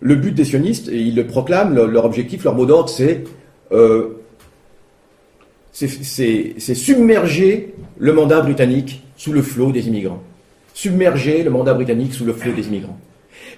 Le 0.00 0.14
but 0.14 0.32
des 0.32 0.44
sionistes, 0.44 0.88
et 0.88 1.00
ils 1.00 1.16
le 1.16 1.26
proclament, 1.26 1.74
leur, 1.74 2.04
objectif, 2.04 2.44
leur 2.44 2.54
mot 2.54 2.66
d'ordre, 2.66 2.88
c'est 2.90 3.24
euh, 3.72 4.19
c'est 5.72 6.74
submerger 6.74 7.74
le 7.98 8.12
mandat 8.12 8.40
britannique 8.40 9.02
sous 9.16 9.32
le 9.32 9.42
flot 9.42 9.72
des 9.72 9.86
immigrants. 9.88 10.22
Submerger 10.74 11.42
le 11.42 11.50
mandat 11.50 11.74
britannique 11.74 12.14
sous 12.14 12.24
le 12.24 12.32
flot 12.32 12.52
des 12.52 12.66
immigrants. 12.66 12.98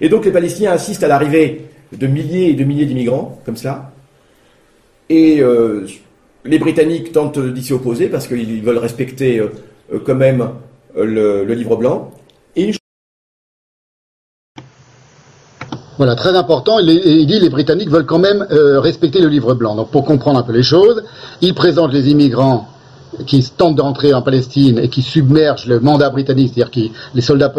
Et 0.01 0.09
donc 0.09 0.25
les 0.25 0.31
Palestiniens 0.31 0.71
assistent 0.71 1.03
à 1.03 1.07
l'arrivée 1.07 1.65
de 1.91 2.07
milliers 2.07 2.49
et 2.49 2.53
de 2.53 2.63
milliers 2.63 2.85
d'immigrants, 2.85 3.41
comme 3.45 3.55
cela. 3.55 3.91
Et 5.09 5.41
euh, 5.41 5.87
les 6.45 6.59
Britanniques 6.59 7.11
tentent 7.11 7.39
d'y 7.39 7.63
s'y 7.63 7.73
opposer 7.73 8.07
parce 8.07 8.27
qu'ils 8.27 8.61
veulent 8.61 8.77
respecter 8.77 9.39
euh, 9.39 9.49
quand 10.03 10.15
même 10.15 10.49
le, 10.95 11.43
le 11.43 11.53
livre 11.53 11.75
blanc. 11.75 12.11
Et 12.55 12.63
une 12.65 12.73
Voilà, 15.97 16.15
très 16.15 16.35
important. 16.35 16.79
Il, 16.79 16.89
il, 16.89 17.25
dit 17.27 17.39
les 17.39 17.49
Britanniques 17.49 17.89
veulent 17.89 18.05
quand 18.05 18.19
même 18.19 18.45
euh, 18.51 18.79
respecter 18.79 19.21
le 19.21 19.27
livre 19.27 19.53
blanc. 19.53 19.75
Donc 19.75 19.89
pour 19.89 20.03
comprendre 20.05 20.39
un 20.39 20.43
peu 20.43 20.53
les 20.53 20.63
choses, 20.63 21.03
il 21.41 21.53
présente 21.53 21.93
les 21.93 22.09
immigrants 22.09 22.67
qui 23.27 23.43
tentent 23.43 23.75
d'entrer 23.75 24.13
en 24.13 24.21
Palestine 24.21 24.79
et 24.79 24.89
qui 24.89 25.01
submergent 25.01 25.67
le 25.67 25.79
mandat 25.79 26.09
britannique, 26.09 26.51
c'est-à-dire 26.53 26.71
que 26.71 26.93
les 27.13 27.21
soldats 27.21 27.53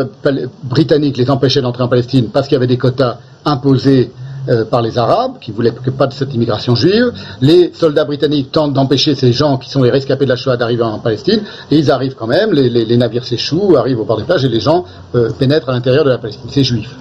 britanniques 0.65 1.17
les 1.17 1.31
empêchaient 1.31 1.63
d'entrer 1.63 1.85
en 1.85 1.89
Palestine 1.89 2.29
parce 2.33 2.49
qu'il 2.49 2.57
y 2.57 2.57
avait 2.57 2.67
des 2.67 2.79
quotas 2.79 3.19
imposés 3.45 4.11
euh, 4.49 4.67
par 4.67 4.83
les 4.83 4.99
Arabes, 4.99 5.39
qui 5.41 5.53
voulaient 5.53 5.73
pas 5.97 6.07
de 6.07 6.13
cette 6.13 6.35
immigration 6.35 6.75
juive. 6.75 7.13
Les 7.41 7.73
soldats 7.73 8.05
britanniques 8.05 8.53
tentent 8.53 8.75
d'empêcher 8.75 9.15
ces 9.15 9.33
gens 9.33 9.57
qui 9.57 9.71
sont 9.71 9.83
les 9.83 9.91
rescapés 9.91 10.27
de 10.27 10.31
la 10.31 10.37
Shoah 10.37 10.59
d'arriver 10.59 10.83
en 10.83 10.99
Palestine, 10.99 11.41
et 11.71 11.79
ils 11.79 11.91
arrivent 11.91 12.15
quand 12.15 12.27
même, 12.27 12.53
les, 12.53 12.97
navires 12.99 13.25
s'échouent, 13.25 13.77
arrivent 13.77 14.01
au 14.01 14.05
bord 14.05 14.19
des 14.19 14.25
plages, 14.25 14.45
et 14.45 14.51
les 14.51 14.61
gens 14.61 14.85
euh, 15.15 15.31
pénètrent 15.39 15.71
à 15.71 15.73
l'intérieur 15.73 16.05
de 16.05 16.11
la 16.11 16.19
Palestine. 16.19 16.51
C'est 16.51 16.65
juif. 16.65 16.95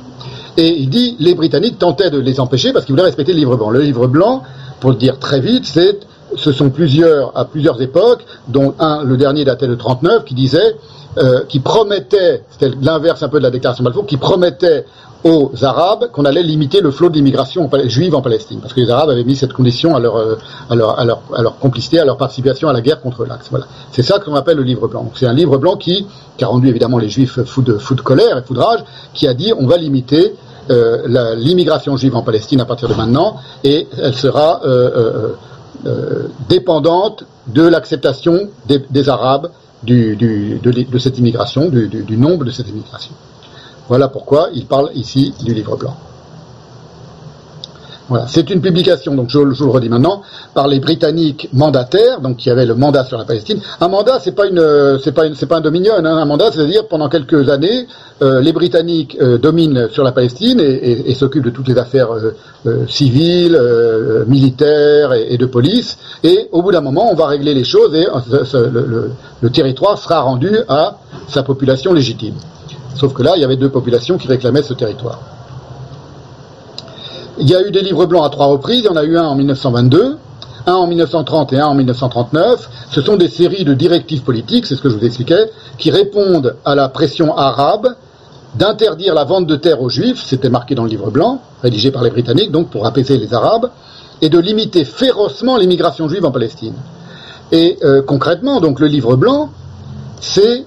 Et 0.58 0.70
il 0.70 0.90
dit, 0.90 1.16
les 1.20 1.34
Britanniques 1.34 1.80
tentaient 1.80 2.12
de 2.12 2.20
les 2.20 2.40
empêcher 2.40 2.74
parce 2.74 2.86
qu'ils 2.86 2.94
voulaient 2.94 3.04
respecter 3.04 3.34
le 3.34 3.40
livre 3.40 3.56
blanc. 3.56 3.70
Le 3.70 3.82
livre 3.82 4.08
blanc, 4.08 4.44
pour 4.80 4.92
le 4.92 4.98
dire 4.98 5.18
très 5.20 5.40
vite, 5.40 5.66
c'est, 5.66 6.00
ce 6.36 6.52
sont 6.52 6.70
plusieurs, 6.70 7.36
à 7.38 7.46
plusieurs 7.46 7.82
époques, 7.82 8.26
dont 8.48 8.76
un, 8.80 9.04
le 9.04 9.18
dernier 9.18 9.46
datait 9.46 9.68
de 9.68 9.76
39, 9.76 10.26
qui 10.26 10.36
disait, 10.36 10.76
euh, 11.18 11.42
qui 11.48 11.60
promettait, 11.60 12.44
c'était 12.50 12.76
l'inverse 12.82 13.22
un 13.24 13.30
peu 13.30 13.38
de 13.38 13.44
la 13.44 13.52
déclaration 13.52 13.84
Balfour, 13.84 14.06
qui 14.06 14.18
promettait 14.18 14.86
aux 15.24 15.52
Arabes 15.62 16.10
qu'on 16.12 16.26
allait 16.26 16.44
limiter 16.44 16.82
le 16.82 16.92
flot 16.92 17.10
d'immigration 17.10 17.70
juive 17.86 18.16
en 18.16 18.22
Palestine, 18.22 18.60
parce 18.60 18.74
que 18.74 18.82
les 18.82 18.90
Arabes 18.90 19.10
avaient 19.10 19.24
mis 19.24 19.36
cette 19.36 19.54
condition 19.54 19.96
à 19.96 20.00
leur, 20.00 20.18
euh, 20.18 20.36
à 20.70 20.76
leur, 20.76 21.60
complicité, 21.60 22.00
à 22.00 22.06
leur 22.06 22.18
participation 22.18 22.68
à 22.68 22.74
la 22.74 22.82
guerre 22.82 23.02
contre 23.02 23.26
l'Axe. 23.26 23.48
Voilà. 23.50 23.66
C'est 23.92 24.04
ça 24.04 24.20
qu'on 24.20 24.36
appelle 24.36 24.58
le 24.58 24.64
livre 24.64 24.88
blanc. 24.88 25.10
C'est 25.16 25.26
un 25.26 25.34
livre 25.34 25.58
blanc 25.58 25.78
qui, 25.78 26.08
qui 26.38 26.44
a 26.44 26.48
rendu 26.48 26.68
évidemment 26.68 26.98
les 26.98 27.10
Juifs 27.10 27.42
fous 27.44 27.62
de, 27.62 27.78
colère 28.04 28.38
et 28.38 28.44
fous 28.44 28.54
de 28.54 28.60
rage, 28.60 28.84
qui 29.14 29.28
a 29.28 29.34
dit 29.34 29.54
on 29.58 29.66
va 29.66 29.78
limiter 29.78 30.36
euh, 30.70 31.36
l'immigration 31.36 31.96
juive 31.98 32.16
en 32.16 32.22
Palestine 32.22 32.62
à 32.62 32.66
partir 32.66 32.90
de 32.90 32.94
maintenant, 32.94 33.38
et 33.64 33.88
elle 34.02 34.16
sera 34.16 34.62
euh, 34.66 35.34
dépendante 36.50 37.26
de 37.48 37.62
l'acceptation 37.62 38.50
des, 38.68 39.10
Arabes 39.10 39.50
de, 39.84 41.00
cette 41.00 41.18
immigration, 41.18 41.70
du 41.70 42.18
nombre 42.18 42.46
de 42.46 42.52
cette 42.52 42.70
immigration. 42.70 43.12
Voilà 43.88 44.08
pourquoi 44.08 44.50
il 44.54 44.66
parle 44.66 44.90
ici 44.96 45.34
du 45.44 45.54
livre 45.54 45.76
blanc. 45.78 45.96
C'est 48.28 48.50
une 48.50 48.62
publication, 48.62 49.16
donc 49.16 49.30
je, 49.30 49.40
je, 49.54 49.64
le 49.64 49.70
redis 49.70 49.90
maintenant, 49.90 50.22
par 50.54 50.68
les 50.68 50.80
Britanniques 50.80 51.50
mandataires, 51.54 52.20
donc 52.22 52.38
qui 52.38 52.50
avaient 52.50 52.66
le 52.66 52.76
mandat 52.76 53.06
sur 53.06 53.18
la 53.18 53.24
Palestine. 53.24 53.60
Un 53.80 53.88
mandat, 53.88 54.20
c'est 54.20 54.34
pas 54.34 54.46
une, 54.46 55.00
c'est 55.04 55.14
pas 55.14 55.24
c'est 55.34 55.46
pas 55.46 55.58
un 55.58 55.62
dominion. 55.62 55.94
Hein. 55.98 56.06
Un 56.06 56.26
mandat, 56.26 56.52
c'est-à-dire 56.52 56.88
pendant 56.88 57.10
quelques 57.10 57.50
années, 57.50 57.88
euh, 58.22 58.42
les 58.42 58.52
Britanniques 58.52 59.18
euh, 59.22 59.38
dominent 59.38 59.88
sur 59.90 60.04
la 60.04 60.12
Palestine 60.12 60.60
et, 60.60 61.14
s'occupent 61.16 61.46
de 61.46 61.50
toutes 61.50 61.68
les 61.68 61.78
affaires 61.78 62.12
euh, 62.14 62.36
euh 62.66 62.86
civiles, 62.88 63.56
euh, 63.56 64.26
militaires 64.26 65.14
et, 65.14 65.38
de 65.38 65.46
police. 65.46 65.98
Et 66.24 66.50
au 66.52 66.62
bout 66.62 66.72
d'un 66.72 66.82
moment, 66.82 67.10
on 67.12 67.16
va 67.16 67.28
régler 67.28 67.54
les 67.54 67.64
choses 67.64 67.96
et 67.96 68.06
le 69.42 69.50
territoire 69.50 69.98
sera 69.98 70.22
rendu 70.22 70.52
à 70.68 70.98
sa 71.30 71.44
population 71.44 71.94
légitime. 71.94 72.36
Sauf 72.96 73.14
que 73.14 73.24
là, 73.24 73.34
il 73.36 73.42
y 73.42 73.46
avait 73.46 73.58
deux 73.58 73.70
populations 73.70 74.18
qui 74.18 74.28
réclamaient 74.28 74.64
ce 74.64 74.74
territoire. 74.74 75.20
Il 77.40 77.50
y 77.50 77.56
a 77.56 77.68
eu 77.68 77.72
des 77.72 77.82
livres 77.82 78.06
blancs 78.06 78.26
à 78.26 78.30
trois 78.30 78.46
reprises, 78.46 78.80
il 78.80 78.86
y 78.86 78.90
en 78.90 78.96
a 78.96 79.04
eu 79.04 79.18
un 79.18 79.26
en 79.26 79.36
1922, 79.36 80.18
un 80.68 80.74
en 80.74 80.88
1930 80.88 81.54
et 81.54 81.60
un 81.60 81.68
en 81.68 81.74
1939. 81.74 82.70
Ce 82.92 83.02
sont 83.02 83.18
des 83.18 83.28
séries 83.28 83.64
de 83.64 83.74
directives 83.74 84.22
politiques, 84.22 84.68
c'est 84.68 84.76
ce 84.76 84.82
que 84.82 84.90
je 84.90 84.98
vous 84.98 85.06
expliquais, 85.06 85.50
qui 85.78 85.90
répondent 85.90 86.56
à 86.64 86.76
la 86.76 86.90
pression 86.90 87.36
arabe 87.36 87.88
d'interdire 88.56 89.16
la 89.16 89.24
vente 89.24 89.48
de 89.48 89.56
terre 89.56 89.82
aux 89.82 89.90
juifs, 89.90 90.24
c'était 90.24 90.50
marqué 90.50 90.76
dans 90.76 90.84
le 90.84 90.90
livre 90.90 91.10
blanc, 91.10 91.42
rédigé 91.64 91.90
par 91.90 92.04
les 92.04 92.12
Britanniques, 92.12 92.52
donc 92.52 92.70
pour 92.70 92.86
apaiser 92.86 93.18
les 93.18 93.34
Arabes, 93.34 93.72
et 94.22 94.30
de 94.30 94.38
limiter 94.38 94.86
férocement 94.86 95.58
l'immigration 95.58 96.08
juive 96.08 96.26
en 96.26 96.32
Palestine. 96.32 96.76
Et 97.52 97.78
euh, 97.84 98.02
concrètement, 98.02 98.62
donc 98.62 98.80
le 98.80 98.88
livre 98.88 99.16
blanc, 99.16 99.50
c'est 100.22 100.66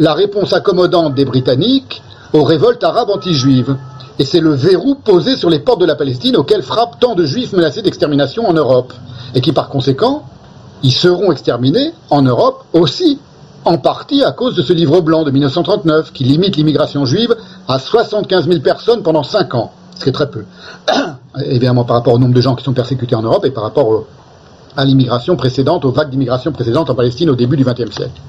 la 0.00 0.14
réponse 0.14 0.54
accommodante 0.54 1.14
des 1.14 1.26
Britanniques 1.26 2.02
aux 2.32 2.42
révoltes 2.42 2.82
arabes 2.82 3.10
anti-juives. 3.10 3.76
Et 4.18 4.24
c'est 4.24 4.40
le 4.40 4.52
verrou 4.52 4.96
posé 4.96 5.36
sur 5.36 5.50
les 5.50 5.60
portes 5.60 5.80
de 5.80 5.86
la 5.86 5.94
Palestine 5.94 6.36
auquel 6.36 6.62
frappent 6.62 6.98
tant 6.98 7.14
de 7.14 7.24
juifs 7.24 7.52
menacés 7.52 7.82
d'extermination 7.82 8.48
en 8.48 8.54
Europe. 8.54 8.92
Et 9.34 9.40
qui 9.40 9.52
par 9.52 9.68
conséquent 9.68 10.24
ils 10.82 10.92
seront 10.92 11.30
exterminés 11.30 11.92
en 12.08 12.22
Europe 12.22 12.64
aussi, 12.72 13.18
en 13.66 13.76
partie 13.76 14.24
à 14.24 14.32
cause 14.32 14.56
de 14.56 14.62
ce 14.62 14.72
livre 14.72 15.02
blanc 15.02 15.24
de 15.24 15.30
1939 15.30 16.10
qui 16.12 16.24
limite 16.24 16.56
l'immigration 16.56 17.04
juive 17.04 17.36
à 17.68 17.78
75 17.78 18.48
000 18.48 18.60
personnes 18.60 19.02
pendant 19.02 19.22
5 19.22 19.54
ans, 19.54 19.72
ce 19.98 20.04
qui 20.04 20.08
est 20.08 20.12
très 20.12 20.30
peu. 20.30 20.44
Évidemment 21.44 21.84
par 21.84 21.96
rapport 21.96 22.14
au 22.14 22.18
nombre 22.18 22.32
de 22.32 22.40
gens 22.40 22.54
qui 22.54 22.64
sont 22.64 22.72
persécutés 22.72 23.14
en 23.14 23.22
Europe 23.22 23.44
et 23.44 23.50
par 23.50 23.64
rapport 23.64 24.04
à 24.78 24.84
l'immigration 24.86 25.36
précédente, 25.36 25.84
aux 25.84 25.90
vagues 25.90 26.08
d'immigration 26.08 26.52
précédentes 26.52 26.88
en 26.88 26.94
Palestine 26.94 27.28
au 27.28 27.34
début 27.34 27.58
du 27.58 27.64
XXe 27.64 27.94
siècle. 27.94 28.20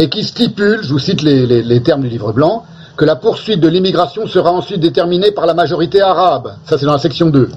Et 0.00 0.08
qui 0.08 0.24
stipule, 0.24 0.80
je 0.82 0.94
vous 0.94 0.98
cite 0.98 1.20
les, 1.20 1.82
termes 1.82 2.00
du 2.00 2.08
livre 2.08 2.32
blanc, 2.32 2.64
que 2.96 3.04
la 3.04 3.16
poursuite 3.16 3.60
de 3.60 3.68
l'immigration 3.68 4.26
sera 4.26 4.50
ensuite 4.50 4.80
déterminée 4.80 5.30
par 5.30 5.44
la 5.44 5.52
majorité 5.52 6.00
arabe. 6.00 6.54
Ça, 6.64 6.78
c'est 6.78 6.86
dans 6.86 6.92
la 6.92 6.98
section 6.98 7.28
2. 7.28 7.50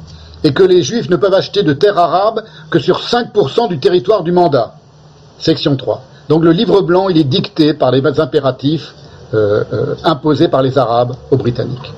Et 0.44 0.52
que 0.52 0.64
les 0.64 0.84
juifs 0.84 1.10
ne 1.10 1.16
peuvent 1.16 1.34
acheter 1.34 1.64
de 1.64 1.72
terres 1.72 1.98
arabes 1.98 2.44
que 2.70 2.80
sur 2.80 3.00
5% 3.00 3.70
du 3.70 3.80
territoire 3.80 4.24
du 4.24 4.34
mandat. 4.34 4.76
Section 5.40 5.78
3. 5.78 6.04
Donc 6.28 6.44
le 6.44 6.52
livre 6.52 6.82
blanc, 6.82 7.08
il 7.08 7.18
est 7.18 7.24
dicté 7.24 7.74
par 7.74 7.92
les 7.92 8.02
impératifs 8.20 8.94
euh, 9.34 9.64
euh, 9.72 9.96
imposés 10.04 10.50
par 10.50 10.62
les 10.62 10.78
Arabes 10.78 11.14
aux 11.32 11.38
Britanniques, 11.38 11.94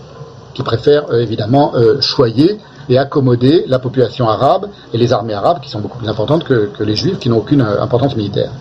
qui 0.54 0.62
préfèrent 0.62 1.12
euh, 1.12 1.22
évidemment 1.22 1.74
choyer 2.02 2.60
et 2.88 3.00
accommoder 3.00 3.66
la 3.68 3.80
population 3.80 4.30
arabe 4.30 4.68
et 4.94 4.98
les 5.00 5.12
armées 5.12 5.34
arabes, 5.34 5.60
qui 5.60 5.72
sont 5.72 5.80
beaucoup 5.80 5.98
plus 5.98 6.08
importantes 6.08 6.44
que, 6.44 6.70
les 6.80 6.96
juifs, 6.96 7.18
qui 7.18 7.30
n'ont 7.30 7.40
aucune 7.40 7.62
importance 7.62 8.16
militaire. 8.16 8.52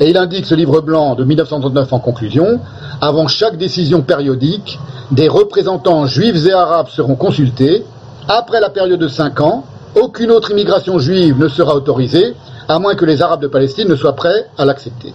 Et 0.00 0.08
il 0.08 0.16
indique 0.16 0.46
ce 0.46 0.54
livre 0.54 0.80
blanc 0.80 1.14
de 1.14 1.24
1939 1.24 1.92
en 1.92 1.98
conclusion, 1.98 2.58
avant 3.02 3.28
chaque 3.28 3.58
décision 3.58 4.00
périodique, 4.00 4.78
des 5.10 5.28
représentants 5.28 6.06
juifs 6.06 6.46
et 6.46 6.52
arabes 6.52 6.88
seront 6.88 7.16
consultés. 7.16 7.84
Après 8.26 8.60
la 8.60 8.70
période 8.70 8.98
de 8.98 9.08
5 9.08 9.40
ans, 9.42 9.64
aucune 9.94 10.30
autre 10.30 10.52
immigration 10.52 10.98
juive 10.98 11.38
ne 11.38 11.48
sera 11.48 11.74
autorisée, 11.74 12.34
à 12.68 12.78
moins 12.78 12.94
que 12.94 13.04
les 13.04 13.20
Arabes 13.20 13.42
de 13.42 13.48
Palestine 13.48 13.88
ne 13.88 13.96
soient 13.96 14.14
prêts 14.14 14.46
à 14.56 14.64
l'accepter. 14.64 15.12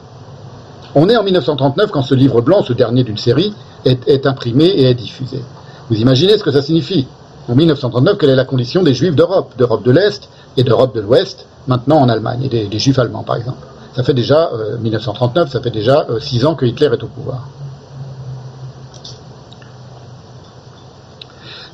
On 0.93 1.09
est 1.09 1.15
en 1.15 1.23
1939 1.23 1.91
quand 1.91 2.01
ce 2.03 2.13
livre 2.13 2.41
blanc, 2.41 2.63
ce 2.63 2.73
dernier 2.73 3.03
d'une 3.03 3.17
série, 3.17 3.53
est, 3.85 4.25
imprimé 4.27 4.65
et 4.65 4.83
est 4.89 4.93
diffusé. 4.93 5.41
Vous 5.89 5.97
imaginez 5.97 6.37
ce 6.37 6.43
que 6.43 6.51
ça 6.51 6.61
signifie 6.61 7.07
En 7.47 7.55
1939, 7.55 8.17
quelle 8.17 8.31
est 8.31 8.35
la 8.35 8.45
condition 8.45 8.83
des 8.83 8.93
juifs 8.93 9.15
d'Europe, 9.15 9.53
d'Europe 9.57 9.83
de 9.83 9.91
l'Est 9.91 10.29
et 10.57 10.63
d'Europe 10.63 10.95
de 10.95 11.01
l'Ouest, 11.01 11.45
maintenant 11.67 11.97
en 11.97 12.09
Allemagne, 12.09 12.49
et 12.51 12.67
des 12.67 12.79
juifs 12.79 12.99
allemands 12.99 13.23
par 13.23 13.37
exemple? 13.37 13.59
Ça 13.95 14.03
fait 14.03 14.13
déjà, 14.13 14.49
euh, 14.51 14.77
1939, 14.77 15.51
ça 15.51 15.61
fait 15.61 15.71
déjà 15.71 16.05
6 16.19 16.45
ans 16.45 16.55
que 16.55 16.65
Hitler 16.65 16.89
est 16.91 17.03
au 17.03 17.07
pouvoir. 17.07 17.47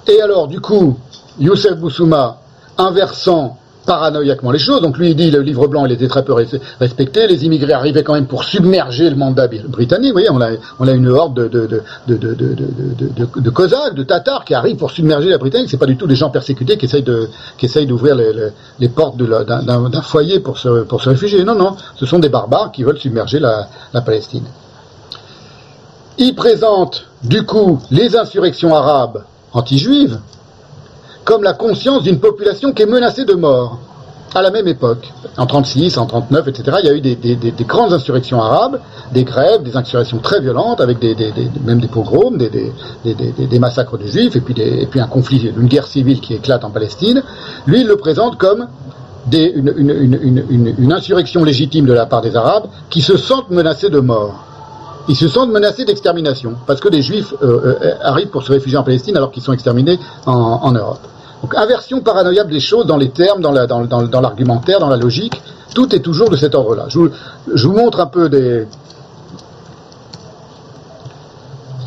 Et 0.07 0.21
alors, 0.21 0.47
du 0.47 0.59
coup, 0.59 0.97
Youssef 1.39 1.77
Boussouma, 1.77 2.37
inversant 2.77 3.57
paranoïaquement 3.85 4.51
les 4.51 4.59
choses, 4.59 4.81
donc 4.81 4.97
lui 4.97 5.09
il 5.11 5.15
dit 5.15 5.31
le 5.31 5.41
livre 5.41 5.67
blanc 5.67 5.85
il 5.85 5.91
était 5.91 6.07
très 6.07 6.23
peu 6.23 6.33
res- 6.33 6.59
respecté, 6.79 7.27
les 7.27 7.45
immigrés 7.45 7.73
arrivaient 7.73 8.03
quand 8.03 8.13
même 8.13 8.27
pour 8.27 8.43
submerger 8.43 9.09
le 9.09 9.15
mandat 9.15 9.47
britannique, 9.47 10.09
vous 10.09 10.19
voyez, 10.19 10.29
on 10.29 10.39
a, 10.87 10.91
une 10.91 11.07
horde 11.09 11.49
de, 11.49 11.81
de, 12.07 13.49
Cosaques, 13.49 13.95
de 13.95 14.03
Tatars 14.03 14.45
qui 14.45 14.53
arrivent 14.53 14.77
pour 14.77 14.91
submerger 14.91 15.29
la 15.29 15.37
Britannique, 15.37 15.69
c'est 15.69 15.77
pas 15.77 15.85
du 15.87 15.97
tout 15.97 16.07
des 16.07 16.15
gens 16.15 16.29
persécutés 16.29 16.77
qui 16.77 16.85
essayent 16.85 17.85
d'ouvrir 17.87 18.15
les, 18.79 18.89
portes 18.89 19.17
d'un- 19.17 20.01
foyer 20.01 20.39
pour 20.39 20.57
se, 20.57 20.83
pour 20.83 21.01
se 21.01 21.09
réfugier, 21.09 21.43
non, 21.43 21.55
non, 21.55 21.75
ce 21.95 22.05
sont 22.05 22.19
des 22.19 22.29
barbares 22.29 22.71
qui 22.71 22.83
veulent 22.83 22.99
submerger 22.99 23.39
la, 23.39 23.67
la 23.93 24.01
Palestine. 24.01 24.43
Il 26.17 26.35
présente 26.35 27.05
du 27.23 27.43
coup 27.45 27.79
les 27.89 28.15
insurrections 28.15 28.75
arabes 28.75 29.23
anti-juives 29.53 30.19
comme 31.25 31.43
la 31.43 31.53
conscience 31.53 32.03
d'une 32.03 32.19
population 32.19 32.73
qui 32.73 32.83
est 32.83 32.87
menacée 32.87 33.25
de 33.25 33.33
mort. 33.33 33.79
À 34.33 34.41
la 34.41 34.49
même 34.49 34.67
époque, 34.69 35.11
en 35.37 35.45
36, 35.45 35.97
en 35.97 36.05
39, 36.05 36.47
etc., 36.47 36.77
il 36.81 36.87
y 36.87 36.89
a 36.89 36.93
eu 36.93 37.01
des, 37.01 37.15
des- 37.17 37.35
des- 37.35 37.51
des 37.51 37.63
grandes 37.65 37.91
insurrections 37.91 38.41
arabes, 38.41 38.79
des 39.11 39.25
grèves, 39.25 39.61
des 39.61 39.75
insurrections 39.75 40.19
très 40.19 40.39
violentes, 40.39 40.79
avec 40.79 40.99
même 41.65 41.81
des 41.81 41.89
pogroms, 41.89 42.37
des, 42.37 43.59
massacres 43.59 43.97
de 43.97 44.07
juifs, 44.07 44.35
et 44.37 44.39
puis, 44.39 44.99
un 45.01 45.07
conflit, 45.07 45.51
une 45.57 45.67
guerre 45.67 45.85
civile 45.85 46.21
qui 46.21 46.33
éclate 46.33 46.63
en 46.63 46.69
Palestine. 46.69 47.21
Lui, 47.67 47.81
il 47.81 47.87
le 47.87 47.97
présente 47.97 48.37
comme 48.37 48.67
une 49.33 50.93
insurrection 50.93 51.43
légitime 51.43 51.85
de 51.85 51.93
la 51.93 52.05
part 52.05 52.21
des 52.21 52.35
Arabes 52.35 52.67
qui 52.89 53.01
se 53.01 53.17
sentent 53.17 53.49
menacés 53.49 53.89
de 53.89 53.99
mort. 53.99 54.45
Ils 55.07 55.15
se 55.15 55.27
sentent 55.27 55.51
menacés 55.51 55.83
d'extermination, 55.85 56.53
parce 56.67 56.79
que 56.79 56.89
des 56.89 57.01
Juifs 57.01 57.33
euh, 57.41 57.75
euh, 57.81 57.93
arrivent 58.01 58.29
pour 58.29 58.43
se 58.43 58.51
réfugier 58.51 58.77
en 58.77 58.83
Palestine 58.83 59.17
alors 59.17 59.31
qu'ils 59.31 59.43
sont 59.43 59.53
exterminés 59.53 59.99
en, 60.25 60.33
en 60.33 60.71
Europe. 60.71 60.99
Donc 61.41 61.55
inversion 61.55 62.01
paranoïable 62.01 62.51
des 62.51 62.59
choses 62.59 62.85
dans 62.85 62.97
les 62.97 63.09
termes, 63.09 63.41
dans 63.41 63.51
la- 63.51 63.65
dans- 63.65 63.85
dans- 63.85 64.03
dans 64.03 64.21
l'argumentaire, 64.21 64.79
dans 64.79 64.89
la 64.89 64.97
logique, 64.97 65.41
tout 65.73 65.93
est 65.95 65.99
toujours 65.99 66.29
de 66.29 66.35
cet 66.35 66.53
ordre-là. 66.53 66.85
Je 66.89 66.99
vous, 66.99 67.09
je 67.53 67.67
vous 67.67 67.73
montre 67.73 67.99
un 67.99 68.05
peu 68.05 68.29
des, 68.29 68.67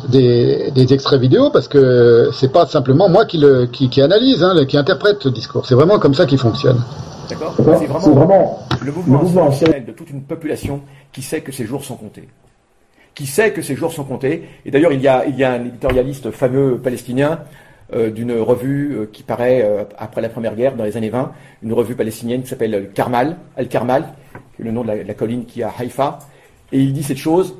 des, 0.09 0.71
des 0.71 0.93
extraits 0.93 1.19
vidéo 1.21 1.49
parce 1.51 1.67
que 1.67 2.29
c'est 2.33 2.51
pas 2.51 2.65
simplement 2.65 3.09
moi 3.09 3.25
qui, 3.25 3.37
le, 3.37 3.65
qui, 3.67 3.89
qui 3.89 4.01
analyse, 4.01 4.43
hein, 4.43 4.65
qui 4.65 4.77
interprète 4.77 5.17
ce 5.21 5.29
discours. 5.29 5.65
C'est 5.65 5.75
vraiment 5.75 5.99
comme 5.99 6.13
ça 6.13 6.25
qu'il 6.25 6.37
fonctionne. 6.37 6.81
D'accord? 7.29 7.53
D'accord. 7.57 7.77
C'est 7.79 7.85
vraiment, 7.87 8.01
C'est 8.01 8.11
vraiment 8.11 8.67
le 8.83 8.91
mouvement, 8.91 9.17
le 9.17 9.23
mouvement 9.23 9.49
de 9.49 9.91
toute 9.93 10.09
une 10.09 10.23
population 10.23 10.81
qui 11.13 11.21
sait 11.21 11.41
que 11.41 11.51
ses 11.51 11.65
jours 11.65 11.83
sont 11.83 11.95
comptés. 11.95 12.27
Qui 13.15 13.25
sait 13.25 13.53
que 13.53 13.61
ses 13.61 13.75
jours 13.75 13.93
sont 13.93 14.03
comptés. 14.03 14.43
Et 14.65 14.71
d'ailleurs, 14.71 14.91
il 14.91 15.01
y 15.01 15.07
a, 15.07 15.23
un 15.51 15.65
éditorialiste 15.65 16.31
fameux 16.31 16.77
palestinien 16.77 17.39
euh, 17.93 18.11
d'une 18.11 18.33
revue 18.33 18.93
euh, 18.93 19.05
qui 19.05 19.23
paraît 19.23 19.61
euh, 19.63 19.85
après 19.97 20.21
la 20.21 20.27
Première 20.27 20.55
Guerre, 20.55 20.75
dans 20.75 20.83
les 20.83 20.97
années 20.97 21.09
20, 21.09 21.31
une 21.63 21.73
revue 21.73 21.95
palestinienne 21.95 22.41
qui 22.41 22.49
s'appelle 22.49 22.75
Al 22.75 22.91
Karmal, 22.91 23.37
Al 23.55 23.67
Karmal, 23.69 24.13
qui 24.55 24.63
est 24.63 24.65
le 24.65 24.71
nom 24.71 24.83
de 24.83 24.91
la, 24.91 25.13
colline 25.13 25.45
qui 25.45 25.61
est 25.61 25.63
à 25.63 25.73
Haïfa. 25.77 26.19
Et 26.71 26.81
il 26.81 26.93
dit 26.93 27.03
cette 27.03 27.17
chose, 27.17 27.55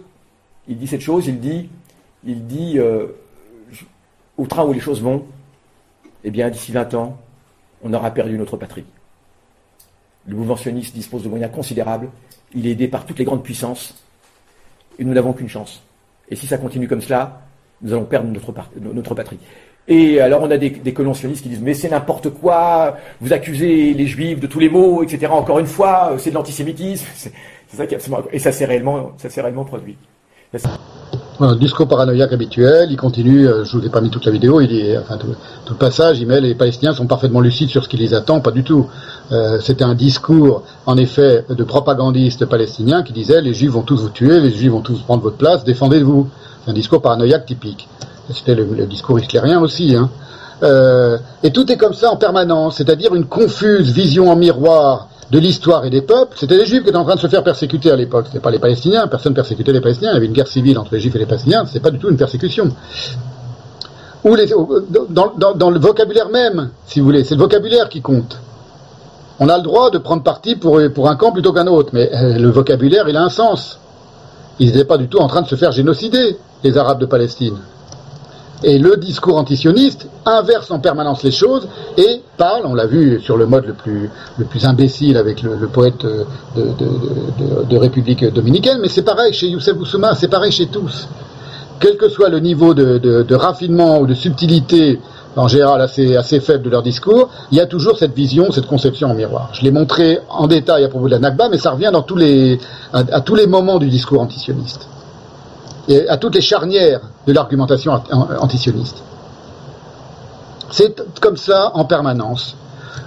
il 0.67 0.77
dit 0.77 0.88
cette 0.88 1.01
chose, 1.01 1.27
il 1.27 1.40
dit, 1.40 1.69
il 2.25 2.48
dit, 2.48 2.80
au 4.38 4.48
train 4.48 4.66
où 4.66 4.74
les 4.74 4.80
choses 4.80 5.01
vont, 5.01 5.25
eh 6.24 6.32
bien, 6.32 6.50
d'ici 6.50 6.72
20 6.72 6.95
ans, 6.95 7.17
on 7.84 7.93
aura 7.93 8.11
perdu 8.11 8.38
notre 8.38 8.58
patrie. 8.58 8.84
Le 10.27 10.35
mouvement 10.35 10.56
sioniste 10.56 10.95
dispose 10.95 11.24
de 11.24 11.30
moyens 11.30 11.51
considérables. 11.53 12.09
Il 12.56 12.66
est 12.66 12.72
aidé 12.72 12.88
par 12.88 13.06
toutes 13.06 13.19
les 13.19 13.25
grandes 13.25 13.43
puissances. 13.43 14.03
Et 14.99 15.06
nous 15.06 15.14
n'avons 15.14 15.33
qu'une 15.33 15.49
chance. 15.49 15.83
Et 16.30 16.35
si 16.35 16.48
ça 16.48 16.57
continue 16.57 16.88
comme 16.88 17.01
cela, 17.01 17.41
nous 17.82 17.93
allons 17.93 18.06
perdre 18.06 18.27
notre, 18.30 19.14
patrie. 19.14 19.40
Et 19.88 20.19
alors 20.19 20.41
on 20.41 20.49
a 20.49 20.57
des, 20.57 20.93
colons 20.93 21.14
sionistes 21.14 21.43
qui 21.43 21.49
disent 21.49 21.61
mais 21.61 21.74
c'est 21.74 21.90
n'importe 21.90 22.30
quoi, 22.30 22.98
vous 23.22 23.33
accusez 23.33 23.93
les 23.93 24.07
juifs 24.07 24.40
de 24.40 24.48
tous 24.48 24.59
les 24.59 24.69
maux, 24.69 25.03
etc. 25.03 25.27
Encore 25.32 25.59
une 25.59 25.67
fois, 25.67 26.15
c'est 26.17 26.32
de 26.32 26.35
l'antisémitisme. 26.35 27.06
C'est 27.15 27.77
ça 27.77 27.85
qui 27.85 27.93
est 27.93 27.98
absolument... 27.98 28.24
Et 28.32 28.40
ça 28.40 28.51
s'est 28.51 28.65
réellement, 28.65 29.14
réellement 29.35 29.65
produit. 29.65 29.98
Voilà, 31.38 31.55
discours 31.55 31.88
paranoïaque 31.88 32.31
habituel, 32.31 32.88
il 32.91 32.95
continue, 32.95 33.45
euh, 33.45 33.65
je 33.65 33.77
vous 33.77 33.85
ai 33.85 33.89
pas 33.89 33.99
mis 33.99 34.09
toute 34.09 34.25
la 34.25 34.31
vidéo, 34.31 34.61
il 34.61 34.97
enfin 34.97 35.17
tout, 35.17 35.27
le 35.69 35.75
passage, 35.75 36.19
il 36.22 36.27
met 36.27 36.39
les 36.39 36.55
Palestiniens 36.55 36.93
sont 36.93 37.07
parfaitement 37.07 37.41
lucides 37.41 37.69
sur 37.69 37.83
ce 37.83 37.89
qui 37.89 37.97
les 37.97 38.14
attend, 38.14 38.39
pas 38.39 38.51
du 38.51 38.64
tout. 38.64 38.88
Euh, 39.33 39.59
C'était 39.59 39.83
un 39.83 39.95
discours, 39.95 40.64
en 40.85 40.95
effet, 40.97 41.43
de 41.49 41.64
propagandistes 41.65 42.45
palestiniens 42.45 43.03
qui 43.03 43.11
disait 43.11 43.41
les 43.41 43.53
Juifs 43.53 43.72
vont 43.72 43.81
tous 43.81 44.01
vous 44.01 44.09
tuer, 44.09 44.39
les 44.39 44.51
Juifs 44.51 44.72
vont 44.72 44.80
tous 44.80 45.01
prendre 45.01 45.23
votre 45.23 45.35
place, 45.35 45.65
défendez-vous. 45.65 46.30
C'est 46.64 46.72
un 46.72 46.73
discours 46.73 47.01
paranoïaque 47.01 47.45
typique. 47.45 47.89
C'était 48.31 48.55
le, 48.55 48.64
le 48.64 48.85
discours 48.85 49.19
hitlérien 49.19 49.59
aussi. 49.59 49.93
Hein. 49.93 50.09
Euh, 50.64 51.17
et 51.43 51.51
tout 51.51 51.69
est 51.69 51.75
comme 51.77 51.93
ça 51.93 52.11
en 52.11 52.15
permanence, 52.15 52.77
c'est-à-dire 52.77 53.14
une 53.14 53.25
confuse 53.25 53.91
vision 53.91 54.31
en 54.31 54.38
miroir 54.38 55.09
de 55.31 55.39
l'histoire 55.39 55.85
et 55.85 55.89
des 55.89 56.01
peuples. 56.01 56.35
C'était 56.37 56.57
les 56.57 56.65
Juifs 56.65 56.83
qui 56.83 56.89
étaient 56.89 56.97
en 56.97 57.03
train 57.03 57.15
de 57.15 57.19
se 57.19 57.27
faire 57.27 57.43
persécuter 57.43 57.91
à 57.91 57.95
l'époque. 57.95 58.25
C'était 58.27 58.39
pas 58.39 58.51
les 58.51 58.59
Palestiniens. 58.59 59.07
Personne 59.07 59.33
persécutait 59.33 59.71
les 59.71 59.81
Palestiniens. 59.81 60.11
Il 60.11 60.15
y 60.15 60.17
avait 60.17 60.25
une 60.27 60.33
guerre 60.33 60.47
civile 60.47 60.77
entre 60.77 60.93
les 60.93 60.99
Juifs 60.99 61.15
et 61.15 61.19
les 61.19 61.25
Palestiniens. 61.25 61.65
C'était 61.65 61.79
pas 61.79 61.91
du 61.91 61.99
tout 61.99 62.09
une 62.09 62.17
persécution. 62.17 62.69
Ou 64.23 64.35
dans 65.09 65.69
le 65.69 65.79
vocabulaire 65.79 66.29
même, 66.29 66.69
si 66.87 66.99
vous 66.99 67.05
voulez, 67.05 67.23
c'est 67.23 67.35
le 67.35 67.41
vocabulaire 67.41 67.89
qui 67.89 68.01
compte. 68.01 68.39
On 69.39 69.49
a 69.49 69.57
le 69.57 69.63
droit 69.63 69.91
de 69.91 69.97
prendre 69.97 70.23
parti 70.23 70.55
pour, 70.55 70.79
pour 70.93 71.09
un 71.09 71.15
camp 71.15 71.31
plutôt 71.31 71.51
qu'un 71.51 71.67
autre, 71.67 71.89
mais 71.93 72.09
euh, 72.13 72.37
le 72.37 72.49
vocabulaire, 72.49 73.07
il 73.09 73.17
a 73.17 73.23
un 73.23 73.29
sens. 73.29 73.79
Ils 74.59 74.67
n'étaient 74.67 74.85
pas 74.85 74.97
du 74.97 75.09
tout 75.09 75.19
en 75.19 75.27
train 75.27 75.41
de 75.41 75.47
se 75.47 75.55
faire 75.55 75.73
génocider, 75.73 76.37
les 76.63 76.77
Arabes 76.77 76.99
de 76.99 77.05
Palestine. 77.05 77.57
Et 78.64 78.80
le 78.80 78.95
discours 78.98 79.38
antisioniste 79.38 80.08
inverse 80.25 80.72
en 80.72 80.80
permanence 80.80 81.24
les 81.24 81.32
choses 81.32 81.67
et 81.98 82.22
parle, 82.38 82.66
on 82.66 82.74
l'a 82.74 82.85
vu 82.85 83.19
sur 83.22 83.38
le 83.38 83.45
mode 83.45 83.66
le 83.66 83.74
plus, 83.74 84.09
le 84.38 84.45
plus 84.45 84.66
imbécile 84.66 85.17
avec 85.17 85.42
le, 85.43 85.67
poète 85.67 86.06
euh, 86.06 86.24
de, 86.56 87.77
République 87.77 88.24
dominicaine, 88.25 88.80
mais 88.82 88.90
c'est 88.90 89.03
pareil 89.03 89.34
chez 89.34 89.48
Youssef 89.48 89.75
Boussouma, 89.75 90.16
c'est 90.16 90.30
pareil 90.30 90.51
chez 90.51 90.67
tous. 90.67 91.08
Quel 91.80 91.98
que 91.98 92.08
soit 92.08 92.30
le 92.30 92.40
niveau 92.40 92.74
de, 92.74 93.35
raffinement 93.35 94.00
ou 94.00 94.08
de 94.08 94.14
subtilité, 94.14 95.00
en 95.35 95.50
général 95.50 95.82
assez, 95.82 96.40
faible 96.40 96.64
de 96.64 96.69
leur 96.69 96.82
discours, 96.82 97.30
il 97.51 97.58
y 97.58 97.61
a 97.61 97.66
toujours 97.66 97.98
cette 97.98 98.16
vision, 98.16 98.51
cette 98.53 98.67
conception 98.67 99.09
en 99.09 99.14
miroir. 99.14 99.50
Je 99.51 99.64
l'ai 99.64 99.72
montré 99.72 100.19
en 100.30 100.48
détail 100.48 100.85
à 100.85 100.88
propos 100.88 101.08
de 101.08 101.11
la 101.11 101.19
Nakba, 101.19 101.50
mais 101.50 101.58
ça 101.58 101.72
revient 101.72 101.90
dans 101.92 102.03
tous 102.03 102.17
à 102.93 103.19
tous 103.19 103.35
les 103.35 103.48
moments 103.48 103.80
du 103.80 103.90
discours 103.90 104.22
antisioniste 104.22 104.88
à 106.09 106.17
toutes 106.17 106.35
les 106.35 106.41
charnières 106.41 107.01
de 107.27 107.33
l'argumentation 107.33 107.93
ant- 107.93 108.27
antisioniste. 108.39 109.03
C'est 110.72 110.95
comme 111.22 111.38
ça 111.38 111.72
en 111.75 111.85
permanence. 111.85 112.55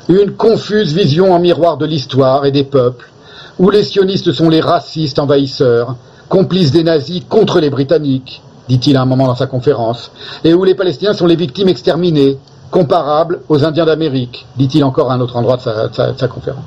Une 0.09 0.33
confuse 0.37 0.93
vision 0.95 1.33
en 1.35 1.39
miroir 1.39 1.77
de 1.77 1.85
l'histoire 1.87 2.47
et 2.47 2.51
des 2.53 2.65
peuples, 2.65 3.11
où 3.59 3.71
les 3.71 3.83
sionistes 3.83 4.33
sont 4.33 4.49
les 4.49 4.61
racistes 4.61 5.19
envahisseurs, 5.19 5.97
complices 6.29 6.71
des 6.73 6.85
nazis 6.85 7.23
contre 7.29 7.61
les 7.61 7.69
Britanniques, 7.71 8.41
dit-il 8.69 8.97
à 8.97 9.03
un 9.03 9.07
moment 9.07 9.27
dans 9.27 9.35
sa 9.37 9.47
conférence, 9.47 10.11
et 10.45 10.55
où 10.55 10.65
les 10.65 10.75
Palestiniens 10.75 11.15
sont 11.15 11.27
les 11.27 11.37
victimes 11.37 11.69
exterminées, 11.69 12.39
comparables 12.71 13.41
aux 13.49 13.65
Indiens 13.65 13.87
d'Amérique, 13.87 14.47
dit-il 14.57 14.85
encore 14.85 15.11
à 15.11 15.15
un 15.15 15.21
autre 15.21 15.37
endroit 15.37 15.59
sa- 15.59 15.89
de 15.89 16.19
sa 16.19 16.29
conférence. 16.29 16.65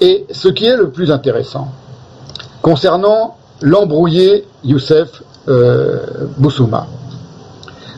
Et 0.00 0.26
ce 0.32 0.48
qui 0.48 0.66
est 0.66 0.76
le 0.76 0.90
plus 0.90 1.10
intéressant, 1.12 1.68
concernant 2.62 3.36
l'embrouillé 3.62 4.44
Youssef 4.64 5.22
euh, 5.48 5.98
Boussouma, 6.38 6.86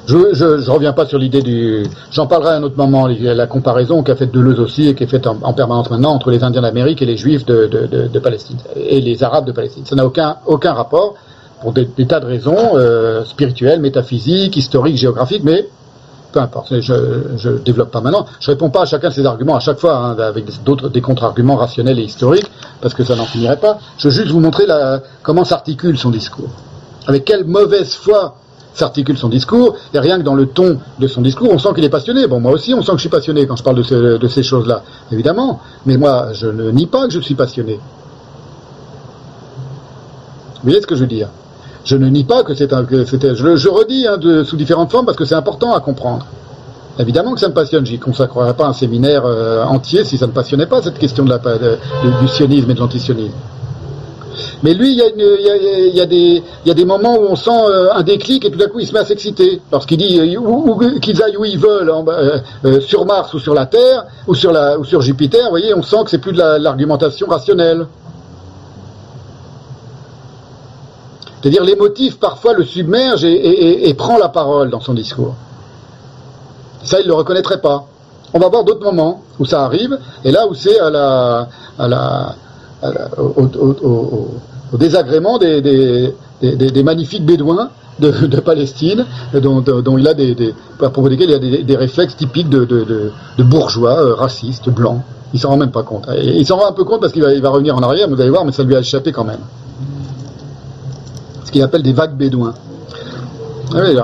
je 0.06 0.16
ne 0.16 0.70
reviens 0.70 0.92
pas 0.92 1.04
sur 1.06 1.18
l'idée 1.18 1.42
du... 1.42 1.84
J'en 2.12 2.26
parlerai 2.28 2.50
à 2.52 2.56
un 2.56 2.62
autre 2.62 2.76
moment, 2.76 3.08
la 3.08 3.46
comparaison 3.48 4.02
qu'a 4.04 4.14
faite 4.14 4.30
Deleuze 4.32 4.60
aussi 4.60 4.88
et 4.88 4.94
qui 4.94 5.02
est 5.02 5.08
faite 5.08 5.26
en, 5.26 5.36
en 5.42 5.52
permanence 5.52 5.90
maintenant 5.90 6.12
entre 6.12 6.30
les 6.30 6.44
Indiens 6.44 6.62
d'Amérique 6.62 7.02
et 7.02 7.06
les 7.06 7.16
Juifs 7.16 7.44
de, 7.44 7.66
de- 7.66 8.18
Palestine 8.20 8.58
et 8.76 9.00
les 9.00 9.22
Arabes 9.24 9.46
de 9.46 9.52
Palestine. 9.52 9.84
Ça 9.84 9.96
n'a 9.96 10.06
aucun, 10.06 10.36
aucun 10.46 10.74
rapport 10.74 11.14
pour 11.60 11.72
des, 11.72 11.86
des 11.96 12.06
tas 12.06 12.20
de 12.20 12.26
raisons 12.26 12.56
euh, 12.76 13.24
spirituelles, 13.24 13.80
métaphysiques, 13.80 14.56
historiques, 14.56 14.96
géographiques, 14.96 15.42
mais 15.44 15.66
Je 16.70 17.36
je 17.36 17.50
développe 17.50 17.90
pas 17.90 18.00
maintenant. 18.00 18.26
Je 18.40 18.50
réponds 18.50 18.70
pas 18.70 18.82
à 18.82 18.86
chacun 18.86 19.08
de 19.08 19.14
ces 19.14 19.24
arguments 19.24 19.56
à 19.56 19.60
chaque 19.60 19.78
fois 19.78 19.96
hein, 19.96 20.16
avec 20.18 20.44
d'autres 20.64 20.88
des 20.88 21.00
contre-arguments 21.00 21.56
rationnels 21.56 21.98
et 21.98 22.04
historiques 22.04 22.50
parce 22.80 22.94
que 22.94 23.04
ça 23.04 23.16
n'en 23.16 23.24
finirait 23.24 23.58
pas. 23.58 23.78
Je 23.98 24.08
veux 24.08 24.14
juste 24.14 24.30
vous 24.30 24.40
montrer 24.40 24.64
comment 25.22 25.44
s'articule 25.44 25.96
son 25.98 26.10
discours. 26.10 26.50
Avec 27.06 27.24
quelle 27.24 27.44
mauvaise 27.44 27.94
foi 27.94 28.36
s'articule 28.74 29.16
son 29.16 29.30
discours, 29.30 29.76
et 29.94 29.98
rien 29.98 30.18
que 30.18 30.22
dans 30.22 30.34
le 30.34 30.46
ton 30.46 30.78
de 30.98 31.06
son 31.06 31.22
discours, 31.22 31.48
on 31.50 31.58
sent 31.58 31.70
qu'il 31.74 31.84
est 31.84 31.88
passionné. 31.88 32.26
Bon, 32.26 32.40
moi 32.40 32.52
aussi, 32.52 32.74
on 32.74 32.82
sent 32.82 32.92
que 32.92 32.98
je 32.98 33.02
suis 33.02 33.08
passionné 33.08 33.46
quand 33.46 33.56
je 33.56 33.62
parle 33.62 33.76
de, 33.82 34.18
de 34.18 34.28
ces 34.28 34.42
choses-là, 34.42 34.82
évidemment. 35.10 35.60
Mais 35.86 35.96
moi, 35.96 36.34
je 36.34 36.46
ne 36.46 36.70
nie 36.70 36.86
pas 36.86 37.06
que 37.06 37.12
je 37.14 37.20
suis 37.20 37.34
passionné. 37.34 37.80
Vous 40.56 40.62
voyez 40.64 40.80
ce 40.82 40.86
que 40.86 40.94
je 40.94 41.00
veux 41.00 41.06
dire? 41.06 41.28
Je 41.86 41.96
ne 41.96 42.08
nie 42.08 42.24
pas 42.24 42.42
que 42.42 42.52
c'est 42.54 42.72
un... 42.72 42.84
Je, 42.90 43.56
je 43.56 43.68
redis 43.68 44.06
hein, 44.08 44.18
sous 44.44 44.56
différentes 44.56 44.90
formes 44.90 45.06
parce 45.06 45.16
que 45.16 45.24
c'est 45.24 45.36
important 45.36 45.72
à 45.72 45.80
comprendre. 45.80 46.26
Évidemment 46.98 47.32
que 47.34 47.40
ça 47.40 47.48
me 47.48 47.54
passionne, 47.54 47.86
j'y 47.86 47.98
consacrerai 47.98 48.54
pas 48.54 48.66
un 48.66 48.72
séminaire 48.72 49.22
euh, 49.24 49.62
entier 49.64 50.04
si 50.04 50.18
ça 50.18 50.26
ne 50.26 50.32
passionnait 50.32 50.66
pas 50.66 50.82
cette 50.82 50.98
question 50.98 51.24
de 51.24 51.30
la, 51.30 51.38
du 52.20 52.28
sionisme 52.28 52.70
et 52.70 52.74
de 52.74 52.80
l'antisionisme. 52.80 53.34
Mais 54.62 54.74
lui, 54.74 54.92
il 54.92 54.98
y, 54.98 55.02
a 55.02 55.06
une- 55.06 55.36
il 55.90 55.96
y 55.96 56.00
a- 56.00 56.06
des- 56.06 56.42
y 56.66 56.70
a 56.70 56.74
des 56.74 56.84
moments 56.84 57.14
où 57.18 57.26
on 57.30 57.36
sent 57.36 57.50
euh, 57.50 57.88
un 57.94 58.02
déclic 58.02 58.44
et 58.44 58.50
tout 58.50 58.58
d'un 58.58 58.66
coup 58.68 58.80
il 58.80 58.86
se 58.86 58.92
met 58.92 58.98
à 58.98 59.04
s'exciter. 59.04 59.60
Lorsqu'il 59.70 59.98
dit 59.98 60.18
euh, 60.18 60.98
qu'ils 61.00 61.22
aillent 61.22 61.36
où 61.36 61.44
ils 61.44 61.58
veulent, 61.58 61.92
sur 62.80 63.06
Mars 63.06 63.32
ou 63.34 63.38
sur 63.38 63.54
la 63.54 63.66
Terre, 63.66 64.04
ou 64.26 64.34
sur, 64.34 64.50
la, 64.52 64.78
ou 64.78 64.84
sur 64.84 65.00
Jupiter, 65.02 65.44
vous 65.44 65.50
voyez, 65.50 65.72
on 65.74 65.82
sent 65.82 65.98
que 66.04 66.10
c'est 66.10 66.18
plus 66.18 66.32
de 66.32 66.38
la- 66.38 66.58
l'argumentation 66.58 67.26
rationnelle. 67.28 67.86
C'est-à-dire 71.46 71.62
l'émotif 71.62 72.18
parfois 72.18 72.54
le 72.54 72.64
submerge 72.64 73.22
et, 73.22 73.94
prend 73.94 74.18
la 74.18 74.28
parole 74.28 74.68
dans 74.68 74.80
son 74.80 74.94
discours. 74.94 75.36
Ça, 76.82 76.98
il 76.98 77.04
ne 77.04 77.10
le 77.10 77.14
reconnaîtrait 77.14 77.60
pas. 77.60 77.86
On 78.34 78.40
va 78.40 78.48
voir 78.48 78.64
d'autres 78.64 78.82
moments 78.82 79.22
où 79.38 79.44
ça 79.44 79.62
arrive, 79.62 79.96
et 80.24 80.32
là 80.32 80.48
où 80.48 80.54
c'est 80.54 80.76
au, 84.72 84.76
désagrément 84.76 85.38
des, 85.38 86.12
magnifiques 86.82 87.24
bédouins 87.24 87.70
de, 88.00 88.40
Palestine, 88.40 89.06
dont, 89.34 89.62
il 89.98 90.08
a 90.08 90.14
des, 90.14 90.52
à 90.82 90.90
propos 90.90 91.08
desquels 91.08 91.30
il 91.30 91.34
a 91.34 91.62
des, 91.62 91.76
réflexes 91.76 92.16
typiques 92.16 92.48
de, 92.48 93.12
bourgeois 93.38 94.00
euh, 94.00 94.14
racistes, 94.16 94.68
blancs. 94.68 95.00
Il 95.32 95.38
s'en 95.38 95.50
rend 95.50 95.58
même 95.58 95.70
pas 95.70 95.84
compte. 95.84 96.08
Il 96.20 96.44
s'en 96.44 96.56
rend 96.56 96.66
un 96.66 96.72
peu 96.72 96.82
compte 96.82 97.02
parce 97.02 97.12
qu'il 97.12 97.22
va, 97.22 97.32
il 97.32 97.40
va 97.40 97.50
revenir 97.50 97.76
en 97.76 97.82
arrière, 97.84 98.08
vous 98.08 98.20
allez 98.20 98.30
voir, 98.30 98.44
mais 98.44 98.50
ça 98.50 98.64
lui 98.64 98.74
a 98.74 98.80
échappé 98.80 99.12
quand 99.12 99.22
même. 99.24 99.38
Ce 101.46 101.52
qu'il 101.52 101.62
appelle 101.62 101.82
des 101.84 101.92
vagues 101.92 102.16
bédouins. 102.16 102.54
Ah 103.72 103.78
oui, 103.84 103.96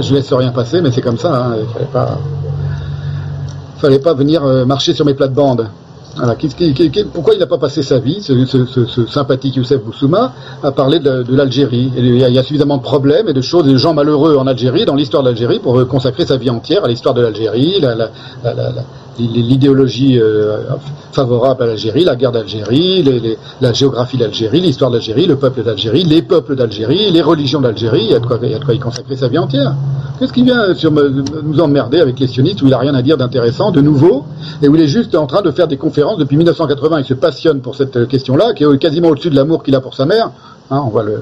je 0.00 0.14
laisse 0.14 0.32
rien 0.32 0.50
passer, 0.50 0.80
mais 0.80 0.90
c'est 0.90 1.02
comme 1.02 1.18
ça. 1.18 1.36
Hein, 1.36 1.56
il 1.60 1.66
fallait 1.74 1.92
pas, 1.92 2.18
fallait 3.76 3.98
pas 3.98 4.14
venir 4.14 4.42
euh, 4.42 4.64
marcher 4.64 4.94
sur 4.94 5.04
mes 5.04 5.12
plates-bandes. 5.12 5.68
Pourquoi 7.12 7.34
il 7.34 7.40
n'a 7.40 7.46
pas 7.46 7.58
passé 7.58 7.82
sa 7.82 7.98
vie, 7.98 8.22
ce, 8.22 9.06
sympathique 9.06 9.56
Youssef 9.56 9.82
Boussouma, 9.82 10.32
à 10.62 10.70
parler 10.72 11.00
de, 11.00 11.24
l'Algérie? 11.28 11.92
Il, 11.96 12.16
y 12.16 12.38
a, 12.38 12.42
suffisamment 12.42 12.78
de 12.78 12.82
problèmes 12.82 13.28
et 13.28 13.34
de 13.34 13.40
choses, 13.42 13.66
de 13.66 13.76
gens 13.76 13.92
malheureux 13.92 14.36
en 14.36 14.46
Algérie, 14.46 14.86
dans 14.86 14.94
l'histoire 14.94 15.22
de 15.22 15.28
l'Algérie, 15.28 15.58
pour 15.58 15.78
euh, 15.78 15.84
consacrer 15.84 16.24
sa 16.24 16.38
vie 16.38 16.50
entière 16.50 16.84
à 16.84 16.88
l'histoire 16.88 17.14
de 17.14 17.20
l'Algérie, 17.20 17.78
la- 17.80 17.94
la- 17.94 18.10
la- 18.42 18.54
la- 18.54 18.70
la- 18.70 18.84
l'idéologie 19.18 20.18
euh, 20.20 20.58
favorable 21.12 21.62
à 21.62 21.66
l'Algérie, 21.66 22.04
la 22.04 22.16
guerre 22.16 22.32
d'Algérie, 22.32 23.02
les- 23.02 23.20
les- 23.20 23.38
la 23.60 23.72
géographie 23.72 24.16
d'Algérie, 24.18 24.60
l'histoire 24.60 24.90
d'Algérie, 24.90 25.26
le 25.26 25.36
peuple 25.36 25.62
d'Algérie, 25.62 26.04
les 26.04 26.22
peuples 26.22 26.56
d'Algérie, 26.56 27.10
les 27.10 27.22
religions 27.22 27.60
d'Algérie, 27.60 28.04
il 28.04 28.10
y 28.10 28.14
a 28.14 28.18
de 28.18 28.26
quoi, 28.26 28.38
il 28.42 28.74
y 28.74 28.78
consacrer 28.78 29.16
sa 29.16 29.28
vie 29.28 29.38
entière. 29.38 29.74
Qu'est-ce 30.18 30.32
qui 30.32 30.42
vient 30.42 30.74
sur 30.74 30.92
me- 30.92 31.24
nous 31.42 31.60
emmerder 31.60 32.00
avec 32.00 32.18
les 32.20 32.26
sionistes 32.26 32.62
où 32.62 32.66
il 32.66 32.70
n'a 32.70 32.78
rien 32.78 32.94
à 32.94 33.02
dire 33.02 33.16
d'intéressant, 33.16 33.70
de 33.70 33.80
nouveau, 33.80 34.24
et 34.62 34.68
où 34.68 34.74
il 34.76 34.82
est 34.82 34.88
juste 34.88 35.14
en 35.14 35.26
train 35.26 35.42
de 35.42 35.50
faire 35.50 35.68
des 35.68 35.76
conférences 35.76 36.18
depuis 36.18 36.36
1980, 36.36 37.00
il 37.00 37.04
se 37.04 37.14
passionne 37.14 37.60
pour 37.60 37.74
cette 37.74 37.96
euh, 37.96 38.06
question-là, 38.06 38.52
qui 38.54 38.64
est 38.64 38.78
quasiment 38.78 39.08
au-dessus 39.08 39.30
de 39.30 39.36
l'amour 39.36 39.62
qu'il 39.62 39.74
a 39.74 39.80
pour 39.80 39.94
sa 39.94 40.06
mère. 40.06 40.30
Hein, 40.70 40.82
on 40.86 40.88
voit 40.88 41.02
le, 41.04 41.20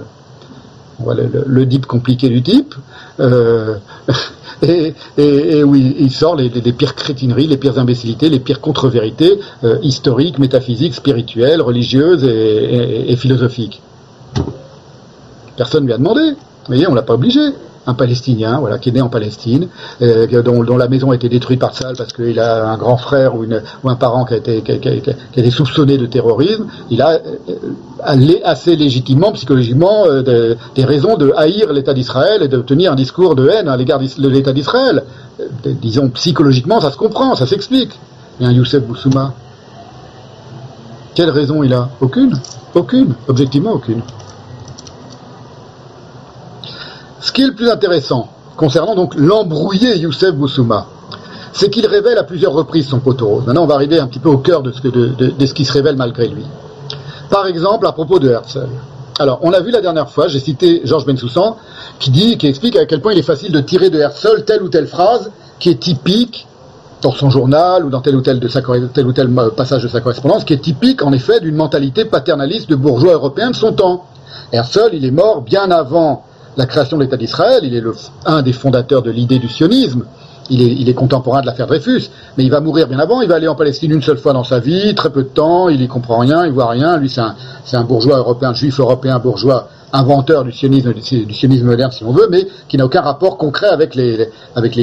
voit 0.98 1.14
le, 1.14 1.28
le, 1.46 1.86
compliqué 1.86 2.28
du 2.28 2.42
type, 2.42 2.74
euh, 3.20 3.76
et, 4.62 4.94
où 5.64 5.74
il, 5.74 6.10
sort 6.10 6.36
les, 6.36 6.50
pires 6.72 6.94
crétineries, 6.94 7.46
les 7.46 7.56
pires 7.56 7.78
imbécilités, 7.78 8.28
les 8.28 8.40
pires 8.40 8.60
contre-vérités 8.60 9.40
euh, 9.64 9.78
historiques, 9.82 10.38
métaphysiques, 10.38 10.94
spirituelles, 10.94 11.60
religieuses 11.60 12.24
et, 12.24 13.12
et- 13.12 13.16
philosophiques. 13.16 13.82
Personne 15.56 15.82
ne 15.82 15.88
lui 15.88 15.94
a 15.94 15.98
demandé. 15.98 16.20
Vous 16.30 16.66
voyez, 16.68 16.86
on 16.88 16.94
l'a 16.94 17.02
pas 17.02 17.14
obligé. 17.14 17.40
Un 17.84 17.94
Palestinien, 17.94 18.58
voilà, 18.60 18.78
qui 18.78 18.90
est 18.90 18.92
né 18.92 19.00
en 19.02 19.08
Palestine, 19.08 19.66
euh, 20.02 20.42
dont, 20.42 20.62
dont 20.62 20.76
la 20.76 20.86
maison 20.86 21.10
a 21.10 21.16
été 21.16 21.28
détruite 21.28 21.58
par 21.58 21.74
Salle 21.74 21.96
parce 21.98 22.12
qu'il 22.12 22.38
a 22.38 22.68
un 22.70 22.76
grand 22.76 22.96
frère 22.96 23.34
ou, 23.34 23.44
un 23.88 23.94
parent 23.96 24.24
qui 24.24 24.34
a, 24.34 24.36
été, 24.36 25.50
soupçonné 25.50 25.98
de 25.98 26.06
terrorisme, 26.06 26.66
il 26.90 27.02
a 27.02 27.14
euh, 27.14 27.18
allé 28.04 28.40
assez 28.44 28.76
légitimement, 28.76 29.32
psychologiquement, 29.32 30.04
euh, 30.06 30.22
de- 30.22 30.56
des 30.76 30.84
raisons 30.84 31.16
de 31.16 31.32
haïr 31.36 31.72
l'État 31.72 31.92
d'Israël 31.92 32.42
et 32.44 32.48
de 32.48 32.58
tenir 32.62 32.92
un 32.92 32.94
discours 32.94 33.34
de 33.34 33.48
haine 33.48 33.68
à 33.68 33.76
l'égard 33.76 33.98
de 33.98 34.28
l'État 34.28 34.52
d'Israël. 34.52 35.02
Euh, 35.40 35.46
disons, 35.82 36.08
psychologiquement, 36.10 36.80
ça 36.80 36.92
se 36.92 36.96
comprend, 36.96 37.34
ça 37.34 37.46
s'explique. 37.48 37.98
Et 38.40 38.44
un 38.44 38.52
Youssef 38.52 38.82
Boussouma, 38.84 39.34
quelle 41.16 41.30
raison 41.30 41.62
il 41.64 41.74
a? 41.74 41.88
Aucune. 42.00 42.38
Aucune. 42.74 43.14
Objectivement, 43.28 43.72
aucune. 43.72 44.02
Ce 47.22 47.30
qui 47.30 47.42
est 47.42 47.46
le 47.46 47.54
plus 47.54 47.70
intéressant, 47.70 48.28
concernant 48.56 48.96
donc 48.96 49.14
l'embrouillé 49.14 49.96
Youssef 49.96 50.34
Boussouma, 50.34 50.88
c'est 51.52 51.70
qu'il 51.70 51.86
révèle 51.86 52.18
à 52.18 52.24
plusieurs 52.24 52.52
reprises 52.52 52.88
son 52.88 52.98
poteau 52.98 53.28
rose. 53.28 53.46
Maintenant, 53.46 53.62
on 53.62 53.66
va 53.66 53.76
arriver 53.76 54.00
un 54.00 54.08
petit 54.08 54.18
peu 54.18 54.28
au 54.28 54.38
cœur 54.38 54.62
de 54.62 54.72
ce, 54.72 55.54
qui 55.54 55.64
se 55.64 55.72
révèle 55.72 55.94
malgré 55.96 56.26
lui. 56.26 56.44
Par 57.30 57.46
exemple, 57.46 57.86
à 57.86 57.92
propos 57.92 58.18
de 58.18 58.28
Herzl. 58.28 58.66
Alors, 59.20 59.38
on 59.42 59.50
l'a 59.50 59.60
vu 59.60 59.70
la 59.70 59.80
dernière 59.80 60.10
fois, 60.10 60.26
j'ai 60.26 60.40
cité 60.40 60.80
Georges 60.84 61.06
Bensoussan, 61.06 61.58
qui 62.00 62.10
dit, 62.10 62.38
qui 62.38 62.48
explique 62.48 62.74
à 62.74 62.86
quel 62.86 63.00
point 63.00 63.12
il 63.12 63.18
est 63.20 63.22
facile 63.22 63.52
de 63.52 63.60
tirer 63.60 63.88
de 63.88 64.00
Herzl 64.00 64.42
telle 64.44 64.62
ou 64.64 64.68
telle 64.68 64.88
phrase 64.88 65.30
qui 65.60 65.70
est 65.70 65.78
typique 65.78 66.48
dans 67.02 67.12
son 67.12 67.30
journal 67.30 67.84
ou 67.84 67.90
dans 67.90 68.00
tel 68.00 68.16
ou 68.16 68.20
tel, 68.20 68.40
euh, 68.42 69.50
passage 69.50 69.84
de 69.84 69.88
sa 69.88 70.00
correspondance, 70.00 70.44
qui 70.44 70.54
est 70.54 70.62
typique 70.62 71.04
en 71.04 71.12
effet 71.12 71.38
d'une 71.38 71.54
mentalité 71.54 72.04
paternaliste 72.04 72.68
de 72.68 72.74
bourgeois 72.74 73.12
européens 73.12 73.50
de 73.50 73.56
son 73.56 73.72
temps. 73.72 74.06
Herzl, 74.52 74.90
il 74.92 75.04
est 75.04 75.12
mort 75.12 75.42
bien 75.42 75.70
avant 75.70 76.24
la 76.56 76.66
création 76.66 76.96
de 76.98 77.02
l'État 77.02 77.16
d'Israël, 77.16 77.60
il 77.62 77.74
est 77.74 77.80
le, 77.80 77.94
un 78.26 78.42
des 78.42 78.52
fondateurs 78.52 79.02
de 79.02 79.10
l'idée 79.10 79.38
du 79.38 79.48
sionisme, 79.48 80.04
il 80.50 80.88
est, 80.88 80.94
contemporain 80.94 81.40
de 81.40 81.46
l'affaire 81.46 81.66
Dreyfus, 81.66 82.10
mais 82.36 82.44
il 82.44 82.50
va 82.50 82.60
mourir 82.60 82.86
bien 82.88 82.98
avant, 82.98 83.22
il 83.22 83.28
va 83.28 83.36
aller 83.36 83.48
en 83.48 83.54
Palestine 83.54 83.92
une 83.92 84.02
seule 84.02 84.18
fois 84.18 84.32
dans 84.32 84.44
sa 84.44 84.58
vie, 84.58 84.94
très 84.94 85.10
peu 85.10 85.22
de 85.22 85.28
temps, 85.28 85.68
il 85.68 85.80
y 85.80 85.88
comprend 85.88 86.18
rien, 86.18 86.44
il 86.44 86.52
voit 86.52 86.68
rien, 86.68 86.98
lui 86.98 87.08
c'est 87.08 87.76
un, 87.76 87.84
bourgeois 87.84 88.18
européen, 88.18 88.52
juif 88.52 88.78
européen, 88.78 89.18
bourgeois, 89.18 89.68
inventeur 89.92 90.44
du 90.44 90.52
sionisme, 90.52 90.92
du, 90.92 91.34
sionisme 91.34 91.64
moderne 91.64 91.92
si 91.92 92.04
on 92.04 92.12
veut, 92.12 92.28
mais 92.30 92.46
qui 92.68 92.76
n'a 92.76 92.84
aucun 92.84 93.00
rapport 93.00 93.38
concret 93.38 93.68
avec 93.68 93.94
les, 93.94 94.28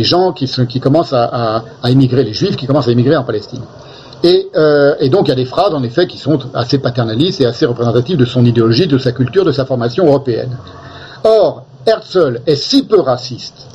gens 0.03 0.31
qui, 0.31 0.79
commencent 0.79 1.13
à, 1.13 1.25
à, 1.25 1.63
à 1.83 1.91
émigrer, 1.91 2.23
les 2.23 2.33
juifs 2.33 2.55
qui 2.55 2.65
commencent 2.65 2.87
à 2.87 2.91
émigrer 2.91 3.15
en 3.15 3.23
Palestine. 3.23 3.61
Et, 4.23 4.49
euh, 4.55 4.95
et 4.99 5.09
donc 5.09 5.27
il 5.27 5.29
y 5.29 5.31
a 5.31 5.35
des 5.35 5.45
phrases 5.45 5.73
en 5.73 5.83
effet 5.83 6.05
qui 6.07 6.17
sont 6.17 6.39
assez 6.53 6.77
paternalistes 6.77 7.39
et 7.41 7.45
assez 7.45 7.65
représentatives 7.65 8.17
de 8.17 8.25
son 8.25 8.43
idéologie, 8.43 8.87
de 8.87 8.97
sa 8.97 9.11
culture, 9.11 9.45
de 9.45 9.51
sa 9.51 9.65
formation 9.65 10.05
européenne. 10.07 10.57
Or, 11.23 11.63
Herzl 11.85 12.41
est 12.45 12.55
si 12.55 12.83
peu 12.83 12.99
raciste, 12.99 13.67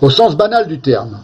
au 0.00 0.10
sens 0.10 0.36
banal 0.36 0.66
du 0.66 0.80
terme, 0.80 1.18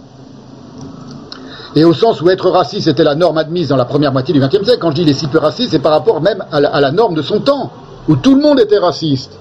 et 1.75 1.85
au 1.85 1.93
sens 1.93 2.21
où 2.21 2.31
être 2.31 2.51
raciste 2.51 2.89
était 2.89 3.05
la 3.05 3.15
norme 3.15 3.39
admise 3.39 3.69
dans 3.69 3.77
la 3.77 3.85
première 3.85 4.13
moitié 4.13 4.33
du 4.33 4.41
XXe 4.41 4.65
siècle. 4.65 4.79
Quand 4.81 4.91
je 4.91 4.97
dis 4.97 5.03
il 5.03 5.09
est 5.11 5.15
si 5.15 5.27
peu 5.27 5.39
raciste, 5.39 5.73
c'est 5.73 5.79
par 5.79 5.93
rapport 5.93 6.21
même 6.21 6.43
à 6.51 6.61
la, 6.61 6.91
norme 6.91 7.15
de 7.15 7.23
son 7.23 7.41
temps, 7.41 7.71
où 8.09 8.17
tout 8.17 8.35
le 8.35 8.41
monde 8.41 8.59
était 8.59 8.79
raciste. 8.79 9.33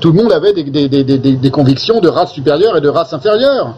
Tout 0.00 0.12
le 0.12 0.22
monde 0.22 0.32
avait 0.32 0.52
des, 0.52 1.50
convictions 1.50 2.00
de 2.00 2.08
race 2.08 2.32
supérieure 2.32 2.76
et 2.76 2.80
de 2.80 2.88
race 2.88 3.12
inférieure. 3.12 3.74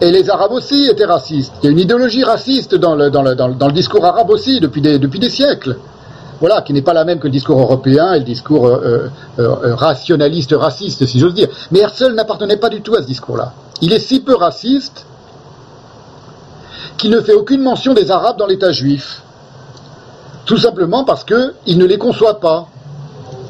Et 0.00 0.10
les 0.10 0.30
Arabes 0.30 0.52
aussi 0.52 0.86
étaient 0.86 1.04
racistes. 1.04 1.52
Il 1.62 1.66
y 1.66 1.68
a 1.68 1.72
une 1.72 1.78
idéologie 1.78 2.24
raciste 2.24 2.74
dans 2.74 2.94
le, 2.94 3.72
discours 3.72 4.04
arabe 4.04 4.30
aussi 4.30 4.58
depuis 4.58 4.80
des 4.80 5.30
siècles. 5.30 5.76
Voilà, 6.40 6.62
qui 6.62 6.72
n'est 6.72 6.82
pas 6.82 6.94
la 6.94 7.04
même 7.04 7.18
que 7.18 7.26
le 7.26 7.32
discours 7.32 7.60
européen 7.60 8.14
et 8.14 8.18
le 8.18 8.24
discours 8.24 8.66
euh, 8.66 9.10
euh, 9.38 9.48
euh, 9.62 9.74
rationaliste, 9.74 10.54
raciste, 10.56 11.06
si 11.06 11.20
j'ose 11.20 11.34
dire. 11.34 11.48
Mais 11.70 11.80
Herzl 11.80 12.14
n'appartenait 12.14 12.56
pas 12.56 12.70
du 12.70 12.80
tout 12.80 12.94
à 12.94 13.02
ce 13.02 13.06
discours-là. 13.06 13.52
Il 13.82 13.92
est 13.92 13.98
si 13.98 14.20
peu 14.20 14.34
raciste 14.34 15.04
qu'il 16.96 17.10
ne 17.10 17.20
fait 17.20 17.34
aucune 17.34 17.62
mention 17.62 17.92
des 17.92 18.10
Arabes 18.10 18.38
dans 18.38 18.46
l'État 18.46 18.72
juif. 18.72 19.22
Tout 20.46 20.56
simplement 20.56 21.04
parce 21.04 21.24
qu'il 21.24 21.78
ne 21.78 21.84
les 21.84 21.98
conçoit 21.98 22.40
pas, 22.40 22.68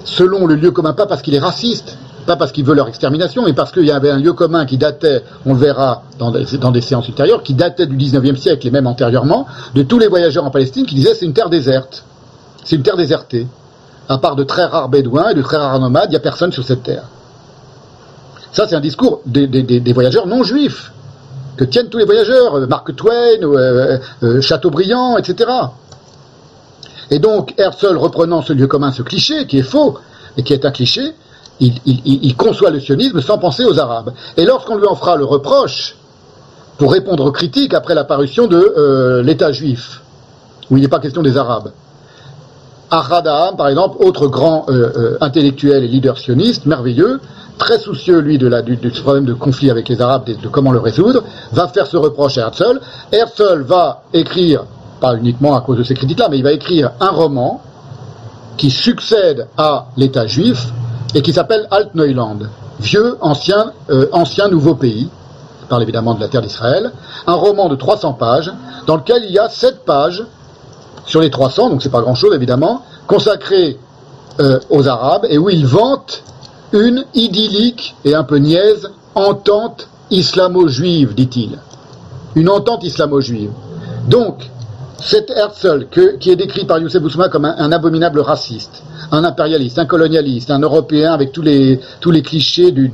selon 0.05 0.47
le 0.47 0.57
lieu 0.57 0.73
commun, 0.73 0.93
pas 0.93 1.07
parce 1.07 1.23
qu'il 1.23 1.35
est 1.35 1.41
raciste, 1.41 1.97
pas 2.27 2.37
parce 2.37 2.51
qu'il 2.53 2.65
veut 2.65 2.75
leur 2.75 2.89
extermination, 2.89 3.43
mais 3.45 3.53
parce 3.53 3.71
qu'il 3.71 3.85
y 3.85 3.93
avait 3.93 4.11
un 4.11 4.19
lieu 4.19 4.33
commun 4.33 4.67
qui 4.67 4.79
datait, 4.79 5.23
on 5.47 5.55
le 5.55 5.61
verra 5.61 6.03
dans 6.19 6.31
des, 6.31 6.81
séances 6.81 7.09
ultérieures, 7.09 7.43
qui 7.43 7.55
datait 7.55 7.87
du 7.87 7.97
19e 7.97 8.37
siècle 8.37 8.67
et 8.67 8.71
même 8.71 8.87
antérieurement, 8.87 9.47
de 9.75 9.83
tous 9.83 9.99
les 9.99 10.09
voyageurs 10.09 10.45
en 10.45 10.51
Palestine 10.51 10.87
qui 10.87 10.97
disaient 10.97 11.15
c'est 11.15 11.27
une 11.27 11.33
terre 11.33 11.51
déserte, 11.51 12.05
c'est 12.65 12.77
une 12.77 12.83
terre 12.83 12.97
désertée. 12.97 13.47
À 14.09 14.19
part 14.19 14.37
de 14.37 14.43
très 14.43 14.65
rares 14.65 14.89
bédouins 14.89 15.31
et 15.31 15.35
de 15.35 15.43
très 15.43 15.57
rares 15.57 15.79
nomades, 15.79 16.07
il 16.09 16.11
n'y 16.11 16.17
a 16.17 16.21
personne 16.21 16.53
sur 16.53 16.65
cette 16.65 16.83
terre. 16.83 17.05
Ça, 18.53 18.67
c'est 18.67 18.75
un 18.75 18.81
discours 18.81 19.21
des, 19.27 19.93
voyageurs 19.93 20.27
non 20.27 20.43
juifs, 20.43 20.93
que 21.57 21.65
tiennent 21.65 21.89
tous 21.89 21.99
les 21.99 22.05
voyageurs, 22.05 22.57
euh, 22.57 22.67
Mark 22.67 22.95
Twain, 22.97 23.43
euh, 23.43 23.99
euh, 24.23 24.41
Chateaubriand, 24.41 25.17
etc. 25.19 25.51
Et 27.11 27.19
donc, 27.19 27.55
Herzl, 27.59 27.97
reprenant 27.97 28.43
ce 28.43 28.53
lieu 28.53 28.67
commun, 28.67 28.93
ce 28.93 29.03
cliché, 29.03 29.47
qui 29.47 29.59
est 29.59 29.63
faux, 29.63 29.99
et 30.37 30.43
qui 30.43 30.53
est 30.53 30.65
un 30.65 30.71
cliché, 30.71 31.15
il, 31.61 32.35
conçoit 32.37 32.71
le 32.71 32.81
sionisme 32.81 33.21
sans 33.21 33.37
penser 33.37 33.65
aux 33.65 33.79
Arabes. 33.79 34.13
Et 34.37 34.45
lorsqu'on 34.45 34.77
lui 34.77 34.87
en 34.87 34.97
fera 34.97 35.17
le 35.17 35.25
reproche, 35.25 35.97
pour 36.79 36.93
répondre 36.93 37.27
aux 37.27 37.33
critiques 37.33 37.75
après 37.75 37.95
l'apparition 37.95 38.47
de 38.47 39.21
l'État 39.23 39.53
juif, 39.53 40.01
où 40.71 40.79
il 40.79 40.81
n'est 40.81 40.89
pas 40.89 41.01
question 41.01 41.21
des 41.21 41.37
Arabes, 41.37 41.73
Aham, 42.91 43.57
par 43.57 43.69
exemple, 43.69 44.05
autre 44.05 44.27
grand 44.27 44.67
euh, 44.69 44.93
euh, 44.97 45.19
intellectuel 45.21 45.85
et 45.85 45.89
leader 45.89 46.19
sioniste, 46.19 46.67
merveilleux, 46.67 47.21
très 47.59 47.79
soucieux, 47.79 48.19
lui, 48.19 48.37
de 48.37 48.49
la, 48.49 48.63
du, 48.63 48.77
problème 48.77 49.27
de 49.27 49.35
conflit 49.35 49.71
avec 49.71 49.89
les 49.89 50.01
Arabes, 50.01 50.25
de, 50.25 50.49
comment 50.49 50.73
le 50.73 50.81
résoudre, 50.81 51.23
va 51.53 51.69
faire 51.69 51.87
ce 51.87 51.97
reproche 51.97 52.39
à 52.39 52.49
Herzl. 52.49 52.81
Herzl 53.13 53.63
va 53.63 54.03
écrire, 54.13 54.65
pas 55.01 55.15
uniquement 55.15 55.55
à 55.55 55.61
cause 55.61 55.79
de 55.79 55.85
ces 55.85 55.95
critiques-là, 55.95 56.29
mais 56.31 56.39
il 56.39 56.43
va 56.43 56.53
écrire 56.53 56.91
un 57.01 57.11
roman 57.11 57.63
qui 58.57 58.71
succède 58.71 59.47
à 59.57 59.87
l'État 59.97 60.27
juif 60.27 60.69
et 61.15 61.23
qui 61.23 61.33
s'appelle 61.33 61.69
Alt-Neuland, 61.71 62.39
vieux, 62.81 63.17
ancien, 63.21 63.73
euh, 63.91 64.09
ancien 64.13 64.49
nouveau 64.49 64.75
pays. 64.75 65.09
Parle 65.69 65.83
évidemment 65.83 66.15
de 66.15 66.21
la 66.21 66.29
terre 66.29 66.43
d'Israël. 66.43 66.91
Un 67.29 67.35
roman 67.35 67.69
de 67.69 67.77
300 67.77 68.15
pages, 68.15 68.53
dans 68.87 68.97
lequel 68.97 69.23
il 69.25 69.31
y 69.31 69.39
a 69.39 69.49
7 69.49 69.85
pages 69.85 70.25
sur 71.11 71.21
les 71.21 71.31
300, 71.31 71.71
donc 71.71 71.83
c'est 71.83 71.91
pas 71.91 72.01
grand-chose 72.01 72.35
évidemment, 72.35 72.83
consacré 73.07 73.79
euh, 74.39 74.61
aux 74.71 74.87
Arabes 74.87 75.27
et 75.29 75.39
où 75.39 75.51
il 75.51 75.67
vante 75.67 76.23
une 76.73 77.05
idyllique 77.15 77.97
et 78.05 78.15
un 78.15 78.23
peu 78.23 78.37
niaise 78.37 78.89
entente 79.15 79.89
islamo-juive, 80.11 81.15
dit-il. 81.15 81.59
Une 82.37 82.49
entente 82.49 82.85
islamo-juive. 82.85 83.51
Donc, 84.09 84.49
cet 85.03 85.31
Herzl, 85.31 85.87
qui 86.21 86.31
est 86.31 86.37
décrit 86.37 86.65
par 86.65 86.79
Youssef 86.79 87.03
Boussouma 87.03 87.29
comme 87.29 87.45
un, 87.45 87.73
abominable 87.73 88.21
raciste, 88.21 88.83
un 89.13 89.25
impérialiste, 89.25 89.79
un 89.79 89.87
colonialiste, 89.87 90.51
un 90.51 90.61
Européen 90.61 91.13
avec 91.13 91.33
tous 91.33 91.43
les, 91.43 91.81
tous 92.01 92.11
les 92.11 92.23
clichés 92.23 92.71
du, 92.71 92.89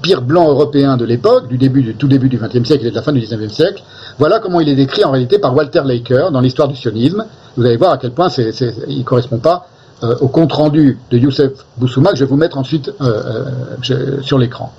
pire 0.00 0.22
blanc 0.22 0.48
européen 0.48 0.96
de 0.96 1.04
l'époque, 1.04 1.48
du 1.48 1.58
tout 1.94 2.08
début 2.08 2.28
du 2.28 2.38
XXe 2.38 2.66
siècle 2.66 2.86
et 2.86 2.90
de 2.90 2.94
la 2.94 3.02
fin 3.02 3.12
du 3.12 3.20
XIXe 3.20 3.52
siècle, 3.52 3.82
voilà 4.18 4.38
comment 4.38 4.60
il 4.60 4.68
est 4.68 4.74
décrit 4.74 5.04
en 5.04 5.10
réalité 5.10 5.38
par 5.38 5.54
Walter 5.54 5.82
Laker 5.84 6.30
dans 6.30 6.40
l'histoire 6.40 6.68
du 6.68 6.76
sionisme. 6.76 7.24
Vous 7.56 7.64
allez 7.64 7.76
voir 7.76 7.92
à 7.92 7.98
quel 7.98 8.12
point 8.12 8.28
il 8.28 8.98
ne 8.98 9.02
correspond 9.02 9.38
pas 9.38 9.66
euh, 10.02 10.16
au 10.20 10.28
compte-rendu 10.28 10.98
de 11.10 11.18
Youssef 11.18 11.52
Boussouma 11.76 12.12
que 12.12 12.16
je 12.16 12.24
vais 12.24 12.30
vous 12.30 12.36
mettre 12.36 12.56
ensuite 12.56 12.90
euh, 13.00 13.44
euh, 13.90 14.22
sur 14.22 14.38
l'écran. 14.38 14.72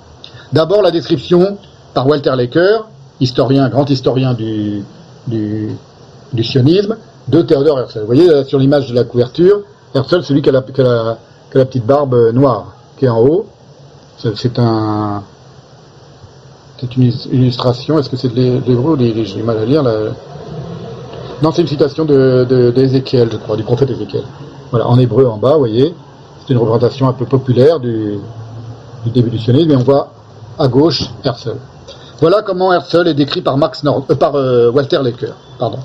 D'abord 0.52 0.82
la 0.82 0.90
description 0.90 1.58
par 1.94 2.06
Walter 2.06 2.32
Laker, 2.36 2.88
historien, 3.20 3.68
grand 3.68 3.88
historien 3.88 4.34
du, 4.34 4.82
du 6.32 6.44
sionisme, 6.44 6.96
de 7.28 7.42
Theodor 7.42 7.78
Herzl. 7.80 8.00
Vous 8.00 8.06
voyez 8.06 8.26
là, 8.26 8.44
sur 8.44 8.58
l'image 8.58 8.88
de 8.90 8.94
la 8.94 9.04
couverture, 9.04 9.60
Herzl, 9.94 10.22
celui 10.22 10.42
qui 10.42 10.48
a 10.48 10.52
la, 10.52 10.62
qui 10.62 10.80
a 10.80 10.84
la- 11.54 11.64
petite 11.66 11.84
barbe 11.86 12.14
euh, 12.14 12.32
noire, 12.32 12.74
qui 12.98 13.04
est 13.04 13.08
en 13.08 13.20
haut. 13.20 13.46
C'est 14.18 14.36
c'est 14.36 14.58
un, 14.58 15.22
c'est 16.78 16.96
une 16.96 17.02
illus- 17.04 17.28
illustration. 17.32 17.98
Est-ce 17.98 18.08
que 18.10 18.16
c'est 18.16 18.28
de 18.28 18.34
l'hé- 18.34 18.60
de 18.60 18.66
l'hébreu 18.68 18.96
j'ai 18.98 19.12
du 19.34 19.42
mal 19.42 19.58
à 19.58 19.64
lire 19.64 19.82
là. 19.82 19.92
Non, 21.42 21.50
c'est 21.52 21.62
une 21.62 21.68
citation 21.68 22.04
de, 22.04 22.46
de, 22.48 22.70
d'Ézéchiel, 22.70 23.28
je 23.32 23.36
crois, 23.36 23.56
du 23.56 23.64
prophète 23.64 23.90
Ézéchiel. 23.90 24.22
Voilà, 24.70 24.86
en 24.88 24.98
hébreu 24.98 25.26
en 25.26 25.36
bas, 25.38 25.52
vous 25.54 25.58
voyez. 25.58 25.94
C'est 26.46 26.52
une 26.54 26.58
représentation 26.58 27.08
un 27.08 27.12
peu 27.12 27.24
populaire 27.26 27.78
du, 27.80 28.18
début 29.06 29.30
du 29.30 29.38
sionisme, 29.38 29.70
et 29.72 29.76
on 29.76 29.80
voit 29.82 30.12
à 30.58 30.68
gauche 30.68 31.02
Herzl. 31.24 31.56
Voilà 32.20 32.42
comment 32.42 32.72
Herzl 32.72 33.08
est 33.08 33.14
décrit 33.14 33.42
par 33.42 33.56
Max 33.58 33.82
Nord, 33.82 34.04
euh, 34.10 34.14
par 34.14 34.36
euh, 34.36 34.70
Walter 34.70 35.00
Laker. 35.02 35.34
Pardon. 35.58 35.78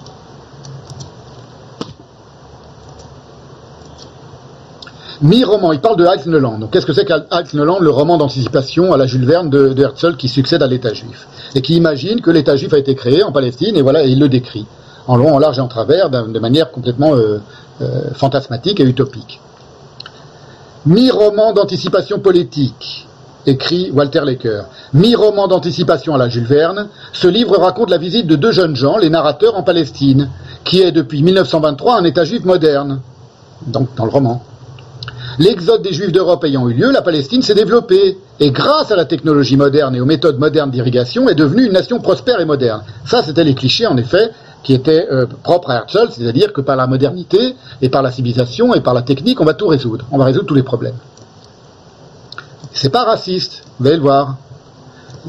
Mi-roman, 5.21 5.71
il 5.71 5.79
parle 5.79 5.97
de 5.97 6.05
Altneland. 6.05 6.59
Donc 6.59 6.71
qu'est-ce 6.71 6.85
que 6.85 6.93
c'est 6.93 7.05
qu'Altneland 7.05 7.79
Le 7.79 7.89
roman 7.89 8.17
d'anticipation 8.17 8.93
à 8.93 8.97
la 8.97 9.07
Jules 9.07 9.25
Verne 9.25 9.49
de, 9.49 9.75
Herzl 9.81 10.15
qui 10.15 10.27
succède 10.27 10.61
à 10.61 10.67
l'État 10.67 10.93
juif. 10.93 11.27
Et 11.55 11.61
qui 11.61 11.75
imagine 11.75 12.21
que 12.21 12.29
l'État 12.29 12.55
juif 12.55 12.73
a 12.73 12.77
été 12.77 12.93
créé 12.93 13.23
en 13.23 13.31
Palestine, 13.31 13.75
et 13.75 13.81
voilà, 13.81 14.03
il 14.03 14.19
le 14.19 14.29
décrit. 14.29 14.65
En 15.07 15.15
long, 15.15 15.33
en 15.33 15.39
large 15.39 15.57
et 15.57 15.61
en 15.61 15.67
travers, 15.67 16.09
de 16.09 16.39
manière 16.39 16.71
complètement 16.71 17.15
euh, 17.15 17.39
euh, 17.81 18.01
fantasmatique 18.13 18.79
et 18.79 18.83
utopique. 18.83 19.39
Mi-roman 20.85 21.53
d'anticipation 21.53 22.19
politique, 22.19 23.07
écrit 23.45 23.89
Walter 23.91 24.21
Laker. 24.23 24.65
Mi-roman 24.93 25.47
d'anticipation 25.47 26.13
à 26.13 26.17
la 26.17 26.29
Jules 26.29 26.45
Verne, 26.45 26.89
ce 27.13 27.27
livre 27.27 27.57
raconte 27.57 27.89
la 27.89 27.97
visite 27.97 28.27
de 28.27 28.35
deux 28.35 28.51
jeunes 28.51 28.75
gens, 28.75 28.97
les 28.97 29.09
narrateurs 29.09 29.57
en 29.57 29.63
Palestine, 29.63 30.29
qui 30.63 30.81
est 30.81 30.91
depuis 30.91 31.23
1923 31.23 31.97
un 31.97 32.03
État 32.03 32.25
juif 32.25 32.43
moderne. 32.43 32.99
Donc 33.65 33.89
dans 33.95 34.05
le 34.05 34.11
roman. 34.11 34.43
L'exode 35.39 35.83
des 35.83 35.93
Juifs 35.93 36.11
d'Europe 36.11 36.43
ayant 36.45 36.67
eu 36.67 36.73
lieu, 36.73 36.91
la 36.91 37.03
Palestine 37.03 37.43
s'est 37.43 37.53
développée 37.53 38.17
et 38.39 38.51
grâce 38.51 38.91
à 38.91 38.95
la 38.95 39.05
technologie 39.05 39.55
moderne 39.55 39.95
et 39.95 39.99
aux 39.99 40.05
méthodes 40.05 40.39
modernes 40.39 40.71
d'irrigation 40.71 41.29
est 41.29 41.35
devenue 41.35 41.65
une 41.65 41.73
nation 41.73 41.99
prospère 41.99 42.39
et 42.39 42.45
moderne. 42.45 42.81
Ça, 43.05 43.21
c'était 43.21 43.43
les 43.43 43.53
clichés, 43.53 43.85
en 43.85 43.97
effet, 43.97 44.31
qui 44.63 44.73
étaient 44.73 45.07
euh, 45.11 45.27
propres 45.43 45.69
à 45.69 45.75
Herzl, 45.75 46.09
c'est-à-dire 46.11 46.53
que 46.53 46.61
par 46.61 46.75
la 46.75 46.87
modernité 46.87 47.55
et 47.83 47.89
par 47.89 48.01
la 48.01 48.11
civilisation 48.11 48.73
et 48.73 48.81
par 48.81 48.95
la 48.95 49.03
technique, 49.03 49.39
on 49.39 49.45
va 49.45 49.53
tout 49.53 49.67
résoudre. 49.67 50.05
On 50.11 50.17
va 50.17 50.25
résoudre 50.25 50.47
tous 50.47 50.55
les 50.55 50.63
problèmes. 50.63 50.95
C'est 52.73 52.89
pas 52.89 53.03
raciste, 53.03 53.63
vous 53.79 53.87
allez 53.87 53.97
le 53.97 54.01
voir. 54.01 54.37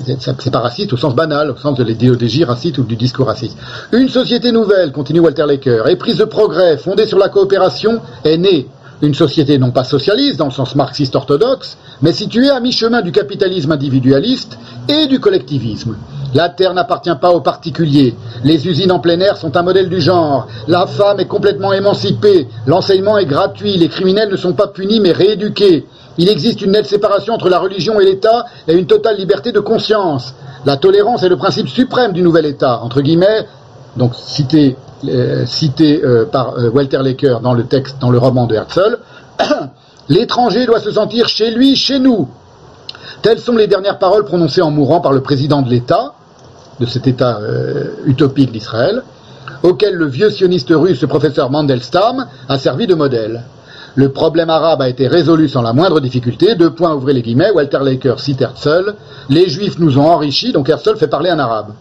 C'est 0.04 0.50
pas 0.50 0.60
raciste 0.60 0.92
au 0.92 0.96
sens 0.96 1.14
banal, 1.14 1.50
au 1.50 1.56
sens 1.56 1.76
de 1.76 1.84
l'idéologie 1.84 2.44
raciste 2.44 2.78
ou 2.78 2.84
du 2.84 2.96
discours 2.96 3.26
raciste. 3.26 3.58
Une 3.92 4.08
société 4.08 4.52
nouvelle, 4.52 4.92
continue 4.92 5.20
Walter 5.20 5.44
Laker, 5.46 5.88
éprise 5.88 6.16
de 6.16 6.24
progrès, 6.24 6.78
fondée 6.78 7.06
sur 7.06 7.18
la 7.18 7.28
coopération, 7.28 8.00
est 8.24 8.38
née. 8.38 8.68
Une 9.00 9.14
société 9.14 9.58
non 9.58 9.70
pas 9.70 9.84
socialiste 9.84 10.38
dans 10.38 10.46
le 10.46 10.50
sens 10.50 10.74
marxiste 10.74 11.14
orthodoxe, 11.14 11.78
mais 12.02 12.12
située 12.12 12.50
à 12.50 12.58
mi-chemin 12.58 13.00
du 13.00 13.12
capitalisme 13.12 13.70
individualiste 13.70 14.58
et 14.88 15.06
du 15.06 15.20
collectivisme. 15.20 15.96
La 16.34 16.48
terre 16.48 16.74
n'appartient 16.74 17.14
pas 17.20 17.30
aux 17.30 17.40
particuliers. 17.40 18.14
Les 18.42 18.66
usines 18.66 18.90
en 18.90 18.98
plein 18.98 19.20
air 19.20 19.36
sont 19.36 19.56
un 19.56 19.62
modèle 19.62 19.88
du 19.88 20.00
genre. 20.00 20.48
La 20.66 20.86
femme 20.86 21.20
est 21.20 21.26
complètement 21.26 21.72
émancipée. 21.72 22.48
L'enseignement 22.66 23.18
est 23.18 23.24
gratuit. 23.24 23.76
Les 23.76 23.88
criminels 23.88 24.30
ne 24.30 24.36
sont 24.36 24.52
pas 24.52 24.66
punis 24.66 25.00
mais 25.00 25.12
rééduqués. 25.12 25.86
Il 26.18 26.28
existe 26.28 26.60
une 26.60 26.72
nette 26.72 26.86
séparation 26.86 27.34
entre 27.34 27.48
la 27.48 27.60
religion 27.60 28.00
et 28.00 28.04
l'État 28.04 28.46
et 28.66 28.74
une 28.74 28.86
totale 28.86 29.16
liberté 29.16 29.52
de 29.52 29.60
conscience. 29.60 30.34
La 30.66 30.76
tolérance 30.76 31.22
est 31.22 31.28
le 31.28 31.36
principe 31.36 31.68
suprême 31.68 32.12
du 32.12 32.22
nouvel 32.22 32.44
État, 32.46 32.80
entre 32.82 33.00
guillemets, 33.00 33.46
donc 33.96 34.14
cité, 34.16 34.76
cité 35.46 36.02
euh, 36.04 36.24
par 36.24 36.58
euh, 36.58 36.70
Walter 36.70 36.98
Laker 37.02 37.40
dans 37.40 37.54
le 37.54 37.64
texte, 37.64 37.98
dans 38.00 38.10
le 38.10 38.18
roman 38.18 38.46
de 38.46 38.54
Herzl. 38.54 38.98
L'étranger 40.08 40.66
doit 40.66 40.80
se 40.80 40.90
sentir 40.90 41.28
chez 41.28 41.50
lui, 41.50 41.76
chez 41.76 41.98
nous. 41.98 42.28
Telles 43.22 43.38
sont 43.38 43.56
les 43.56 43.66
dernières 43.66 43.98
paroles 43.98 44.24
prononcées 44.24 44.62
en 44.62 44.70
mourant 44.70 45.00
par 45.00 45.12
le 45.12 45.20
président 45.20 45.62
de 45.62 45.68
l'État, 45.68 46.14
de 46.80 46.86
cet 46.86 47.06
État 47.06 47.38
euh, 47.40 47.90
utopique 48.06 48.52
d'Israël, 48.52 49.02
auquel 49.62 49.94
le 49.94 50.06
vieux 50.06 50.30
sioniste 50.30 50.70
russe, 50.70 51.00
le 51.02 51.08
professeur 51.08 51.50
Mandelstam, 51.50 52.26
a 52.48 52.58
servi 52.58 52.86
de 52.86 52.94
modèle. 52.94 53.44
Le 53.94 54.10
problème 54.10 54.50
arabe 54.50 54.82
a 54.82 54.88
été 54.88 55.08
résolu 55.08 55.48
sans 55.48 55.62
la 55.62 55.72
moindre 55.72 56.00
difficulté. 56.00 56.54
Deux 56.54 56.70
points, 56.70 56.94
ouvrez 56.94 57.12
les 57.12 57.22
guillemets. 57.22 57.50
Walter 57.50 57.80
Laker 57.82 58.20
cite 58.20 58.40
Herzl. 58.40 58.94
Les 59.28 59.48
Juifs 59.48 59.78
nous 59.78 59.98
ont 59.98 60.06
enrichis, 60.06 60.52
donc 60.52 60.68
Herzl 60.68 60.96
fait 60.96 61.08
parler 61.08 61.30
un 61.30 61.38
arabe, 61.38 61.72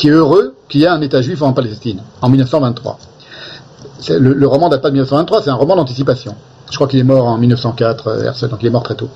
qui 0.00 0.08
est 0.08 0.12
heureux 0.12 0.54
qu'il 0.70 0.80
y 0.80 0.84
ait 0.84 0.88
un 0.88 1.00
État 1.02 1.20
juif 1.20 1.42
en 1.42 1.52
Palestine, 1.52 2.00
en 2.22 2.28
1923. 2.30 2.98
C'est- 3.98 4.18
Le, 4.18 4.32
le 4.32 4.46
roman 4.46 4.68
date 4.70 4.80
pas 4.80 4.88
de 4.88 4.94
1923, 4.94 5.42
c'est 5.42 5.50
un 5.50 5.54
roman 5.54 5.76
d'anticipation. 5.76 6.34
Je 6.70 6.76
crois 6.76 6.88
qu'il 6.88 6.98
est 7.00 7.04
mort 7.04 7.26
en 7.26 7.36
1904, 7.36 8.06
euh, 8.08 8.22
Herzl, 8.24 8.48
donc 8.48 8.60
il 8.62 8.66
est 8.68 8.70
mort 8.70 8.82
très 8.82 8.94
tôt. 8.94 9.10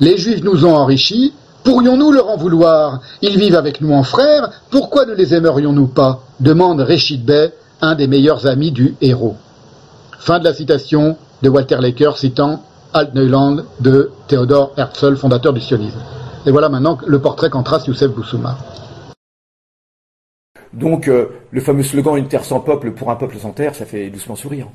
Les 0.00 0.16
Juifs 0.16 0.42
nous 0.42 0.64
ont 0.64 0.74
enrichis, 0.74 1.34
pourrions-nous 1.64 2.12
leur 2.12 2.30
en 2.30 2.36
vouloir? 2.38 3.00
Ils 3.20 3.38
vivent 3.38 3.56
avec 3.56 3.80
nous 3.82 3.92
en 3.92 4.04
frères, 4.04 4.50
pourquoi 4.70 5.04
ne 5.04 5.12
les 5.12 5.34
aimerions-nous 5.34 5.88
pas? 5.88 6.20
Demande 6.40 6.80
Réchid 6.80 7.24
Bey, 7.24 7.52
un 7.82 7.94
des 7.94 8.06
meilleurs 8.06 8.46
amis 8.46 8.70
du 8.72 8.94
héros. 9.02 9.36
Fin 10.18 10.38
de 10.38 10.44
la 10.44 10.54
citation 10.54 11.16
de 11.42 11.48
Walter 11.50 11.76
Laker 11.80 12.16
citant 12.16 12.62
Alt 12.94 13.14
Neuland 13.14 13.64
de 13.80 14.10
Theodor 14.28 14.72
Herzl, 14.78 15.16
fondateur 15.16 15.52
du 15.52 15.60
sionisme. 15.60 15.98
Et 16.46 16.50
voilà 16.50 16.68
maintenant 16.70 16.96
le 17.06 17.18
portrait 17.20 17.50
qu'en 17.50 17.62
trace 17.62 17.86
Youssef 17.86 18.10
Boussouma. 18.12 18.56
Donc, 20.72 21.08
euh, 21.08 21.26
le 21.50 21.60
fameux 21.60 21.82
slogan 21.82 22.16
Une 22.16 22.28
terre 22.28 22.44
sans 22.44 22.60
peuple 22.60 22.92
pour 22.92 23.10
un 23.10 23.16
peuple 23.16 23.36
sans 23.38 23.50
terre, 23.50 23.74
ça 23.74 23.84
fait 23.84 24.08
doucement 24.08 24.36
sourire. 24.36 24.68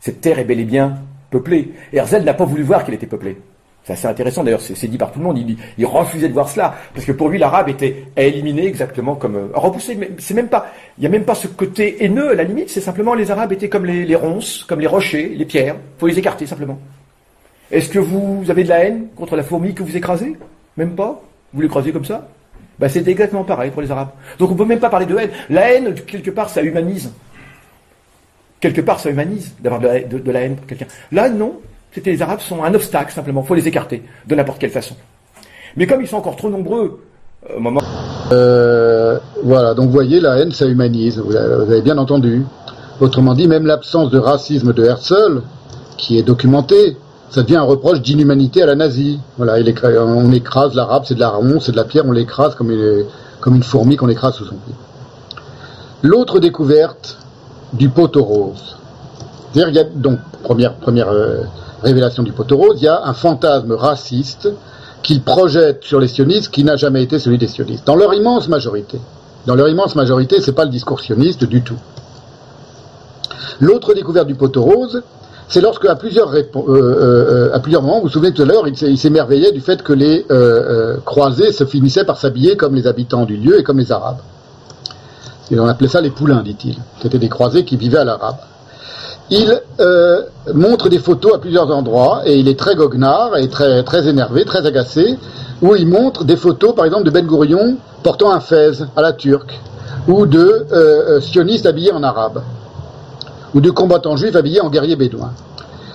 Cette 0.00 0.20
terre 0.20 0.38
est 0.38 0.44
bel 0.44 0.60
et 0.60 0.64
bien 0.64 0.98
peuplée. 1.30 1.72
Herzl 1.92 2.22
n'a 2.22 2.34
pas 2.34 2.44
voulu 2.44 2.62
voir 2.62 2.84
qu'elle 2.84 2.94
était 2.94 3.06
peuplée. 3.06 3.36
C'est 3.84 3.94
assez 3.94 4.06
intéressant, 4.06 4.44
d'ailleurs, 4.44 4.60
c'est 4.60 4.86
dit 4.86 4.98
par 4.98 5.12
tout 5.12 5.18
le 5.18 5.24
monde. 5.24 5.38
Il, 5.38 5.56
il, 5.78 5.86
refusait 5.86 6.28
de 6.28 6.34
voir 6.34 6.48
cela, 6.48 6.74
parce 6.92 7.06
que 7.06 7.12
pour 7.12 7.30
lui, 7.30 7.38
l'arabe 7.38 7.70
était 7.70 8.04
à 8.16 8.22
éliminer 8.22 8.66
exactement 8.66 9.14
comme 9.14 9.36
euh, 9.36 9.48
repoussé. 9.54 9.98
C'est 10.18 10.34
même 10.34 10.48
pas, 10.48 10.70
il 10.98 11.02
n'y 11.02 11.06
a 11.06 11.10
même 11.10 11.24
pas 11.24 11.34
ce 11.34 11.46
côté 11.46 12.04
haineux 12.04 12.30
à 12.30 12.34
la 12.34 12.44
limite. 12.44 12.68
C'est 12.68 12.82
simplement 12.82 13.14
les 13.14 13.30
arabes 13.30 13.52
étaient 13.52 13.70
comme 13.70 13.86
les, 13.86 14.04
les, 14.04 14.14
ronces, 14.14 14.64
comme 14.64 14.80
les 14.80 14.86
rochers, 14.86 15.28
les 15.34 15.46
pierres. 15.46 15.76
Faut 15.98 16.06
les 16.06 16.18
écarter 16.18 16.46
simplement. 16.46 16.78
Est-ce 17.70 17.88
que 17.88 17.98
vous 17.98 18.44
avez 18.48 18.64
de 18.64 18.68
la 18.68 18.84
haine 18.84 19.08
contre 19.16 19.36
la 19.36 19.42
fourmi 19.42 19.72
que 19.74 19.82
vous 19.82 19.96
écrasez? 19.96 20.36
Même 20.76 20.94
pas? 20.94 21.22
Vous 21.54 21.62
l'écrasez 21.62 21.92
comme 21.92 22.04
ça? 22.04 22.28
Bah, 22.78 22.88
c'est 22.88 23.06
exactement 23.08 23.44
pareil 23.44 23.70
pour 23.70 23.82
les 23.82 23.90
Arabes. 23.90 24.10
Donc 24.38 24.50
on 24.50 24.52
ne 24.52 24.58
peut 24.58 24.64
même 24.64 24.78
pas 24.78 24.90
parler 24.90 25.06
de 25.06 25.16
haine. 25.16 25.30
La 25.50 25.72
haine, 25.72 25.94
quelque 25.94 26.30
part, 26.30 26.48
ça 26.48 26.62
humanise. 26.62 27.12
Quelque 28.60 28.80
part, 28.80 29.00
ça 29.00 29.10
humanise 29.10 29.54
d'avoir 29.60 29.80
de, 29.80 30.30
la 30.30 30.40
haine 30.40 30.56
pour 30.56 30.66
quelqu'un. 30.66 30.86
Là, 31.12 31.28
non. 31.28 31.60
C'était 31.92 32.10
les 32.10 32.22
Arabes 32.22 32.40
sont 32.40 32.62
un 32.62 32.74
obstacle, 32.74 33.12
simplement. 33.12 33.42
Il 33.42 33.46
faut 33.46 33.54
les 33.54 33.66
écarter 33.66 34.02
de 34.26 34.34
n'importe 34.34 34.58
quelle 34.58 34.70
façon. 34.70 34.94
Mais 35.76 35.86
comme 35.86 36.00
ils 36.00 36.08
sont 36.08 36.16
encore 36.16 36.36
trop 36.36 36.50
nombreux, 36.50 37.00
euh. 37.50 37.78
Euh, 38.32 39.18
voilà, 39.44 39.74
donc 39.74 39.86
vous 39.86 39.92
voyez, 39.92 40.20
la 40.20 40.38
haine, 40.38 40.52
ça 40.52 40.66
humanise. 40.66 41.18
Vous 41.18 41.34
avez 41.36 41.82
bien 41.82 41.98
entendu. 41.98 42.42
Autrement 43.00 43.34
dit, 43.34 43.46
même 43.46 43.66
l'absence 43.66 44.10
de 44.10 44.18
racisme 44.18 44.72
de 44.72 44.84
Herzl, 44.84 45.42
qui 45.96 46.18
est 46.18 46.22
documenté, 46.22 46.96
ça 47.30 47.42
devient 47.42 47.56
un 47.56 47.62
reproche 47.62 48.00
d'inhumanité 48.00 48.62
à 48.62 48.66
la 48.66 48.74
nazie. 48.74 49.20
Voilà, 49.36 49.56
on 50.00 50.32
écrase 50.32 50.74
l'arabe, 50.74 51.04
c'est 51.06 51.14
de 51.14 51.20
la 51.20 51.30
ronce, 51.30 51.66
c'est 51.66 51.72
de 51.72 51.76
la 51.76 51.84
pierre, 51.84 52.04
on 52.06 52.12
l'écrase 52.12 52.54
comme 52.54 52.70
une, 52.70 53.62
fourmi 53.62 53.96
qu'on 53.96 54.08
écrase 54.08 54.34
sous 54.34 54.46
son 54.46 54.56
pied. 54.56 54.74
L'autre 56.02 56.38
découverte 56.38 57.18
du 57.72 57.90
poteau 57.90 58.24
rose. 58.24 58.76
Il 59.54 59.60
y 59.60 59.78
a 59.78 59.84
donc, 59.84 60.18
première, 60.42 60.74
première 60.74 61.08
euh, 61.08 61.42
révélation 61.82 62.22
du 62.22 62.32
poteau 62.32 62.56
rose, 62.56 62.76
il 62.80 62.84
y 62.84 62.88
a 62.88 63.04
un 63.04 63.14
fantasme 63.14 63.72
raciste 63.72 64.48
qu'il 65.02 65.22
projette 65.22 65.84
sur 65.84 66.00
les 66.00 66.08
sionistes 66.08 66.50
qui 66.50 66.64
n'a 66.64 66.76
jamais 66.76 67.02
été 67.02 67.18
celui 67.18 67.38
des 67.38 67.48
sionistes. 67.48 67.86
Dans 67.86 67.96
leur 67.96 68.14
immense 68.14 68.48
majorité. 68.48 69.00
Dans 69.46 69.54
leur 69.54 69.68
immense 69.68 69.94
majorité, 69.94 70.40
c'est 70.40 70.52
pas 70.52 70.64
le 70.64 70.70
discours 70.70 71.00
sioniste 71.00 71.44
du 71.44 71.62
tout. 71.62 71.78
L'autre 73.60 73.94
découverte 73.94 74.26
du 74.26 74.34
poteau 74.34 74.62
rose, 74.62 75.02
c'est 75.48 75.62
lorsque 75.62 75.86
à 75.86 75.96
plusieurs, 75.96 76.34
euh, 76.34 76.42
euh, 76.56 77.50
à 77.54 77.60
plusieurs 77.60 77.82
moments, 77.82 77.96
vous 77.96 78.04
vous 78.04 78.08
souvenez 78.10 78.32
tout 78.32 78.42
à 78.42 78.44
l'heure, 78.44 78.68
il 78.68 78.98
s'émerveillait 78.98 79.50
du 79.52 79.60
fait 79.60 79.82
que 79.82 79.94
les 79.94 80.26
euh, 80.30 80.98
croisés 81.06 81.52
se 81.52 81.64
finissaient 81.64 82.04
par 82.04 82.18
s'habiller 82.18 82.56
comme 82.56 82.74
les 82.74 82.86
habitants 82.86 83.24
du 83.24 83.36
lieu 83.36 83.58
et 83.58 83.62
comme 83.62 83.78
les 83.78 83.90
Arabes. 83.90 84.18
Et 85.50 85.58
on 85.58 85.66
appelait 85.66 85.88
ça 85.88 86.02
les 86.02 86.10
poulains, 86.10 86.42
dit-il. 86.42 86.76
C'était 87.00 87.18
des 87.18 87.30
croisés 87.30 87.64
qui 87.64 87.78
vivaient 87.78 87.98
à 87.98 88.04
l'arabe. 88.04 88.36
Il 89.30 89.60
montre 90.54 90.88
des 90.90 90.98
photos 90.98 91.34
à 91.34 91.38
plusieurs 91.38 91.70
endroits 91.74 92.22
et 92.26 92.38
il 92.38 92.48
est 92.48 92.58
très 92.58 92.74
goguenard 92.74 93.36
et 93.36 93.48
très, 93.48 93.82
très 93.82 94.06
énervé, 94.06 94.44
très 94.44 94.66
agacé, 94.66 95.18
où 95.62 95.74
il 95.74 95.86
montre 95.86 96.24
des 96.24 96.36
photos, 96.36 96.74
par 96.74 96.84
exemple, 96.84 97.04
de 97.04 97.10
Ben 97.10 97.26
Gourion 97.26 97.76
portant 98.02 98.30
un 98.32 98.40
fez 98.40 98.72
à 98.96 99.02
la 99.02 99.12
turque 99.12 99.58
ou 100.06 100.26
de 100.26 100.66
sionistes 101.20 101.66
habillés 101.66 101.92
en 101.92 102.02
arabe 102.02 102.42
ou 103.54 103.60
de 103.60 103.70
combattants 103.70 104.16
juifs 104.16 104.36
habillés 104.36 104.60
en 104.60 104.70
guerriers 104.70 104.96
bédouins. 104.96 105.32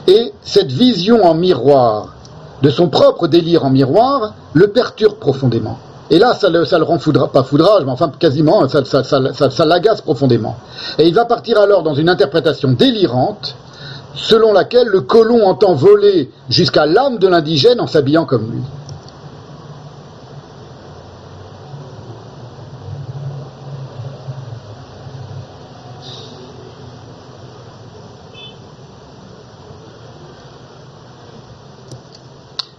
Et 0.08 0.34
cette 0.42 0.72
vision 0.72 1.24
en 1.24 1.34
miroir, 1.34 2.14
de 2.62 2.70
son 2.70 2.90
propre 2.90 3.28
délire 3.28 3.66
en 3.66 3.70
miroir, 3.70 4.34
le 4.54 4.68
perturbe 4.68 5.18
profondément. 5.20 5.78
Et 6.10 6.20
là, 6.20 6.34
ça 6.36 6.50
le, 6.50 6.84
rend 6.84 7.00
foudra, 7.00 7.32
pas 7.32 7.44
foudrage, 7.44 7.84
mais 7.86 7.92
enfin 7.92 8.12
quasiment, 8.20 8.68
ça, 8.68 8.84
ça 9.04 9.66
l'agace 9.66 10.02
profondément. 10.02 10.58
Et 11.00 11.08
il 11.08 11.14
va 11.14 11.26
partir 11.26 11.60
alors 11.60 11.82
dans 11.84 11.96
une 11.96 12.10
interprétation 12.10 12.72
délirante, 12.72 13.56
selon 14.16 14.54
laquelle 14.54 14.88
le 14.88 15.02
colon 15.02 15.46
entend 15.48 15.74
voler 15.74 16.30
jusqu'à 16.50 16.86
l'âme 16.86 17.18
de 17.18 17.28
l'indigène 17.28 17.80
en 17.80 17.88
s'habillant 17.88 18.26
comme 18.26 18.52
lui. 18.52 18.62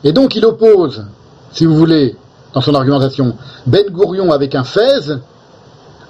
Et 0.05 0.13
donc 0.13 0.37
il 0.37 0.45
oppose, 0.45 1.05
si 1.53 1.65
vous 1.65 1.75
voulez, 1.75 2.17
dans 2.53 2.61
son 2.61 2.75
argumentation, 2.75 3.35
Ben 3.67 3.85
Gourion 3.91 4.31
avec 4.31 4.55
un 4.55 4.65
fez 4.65 5.17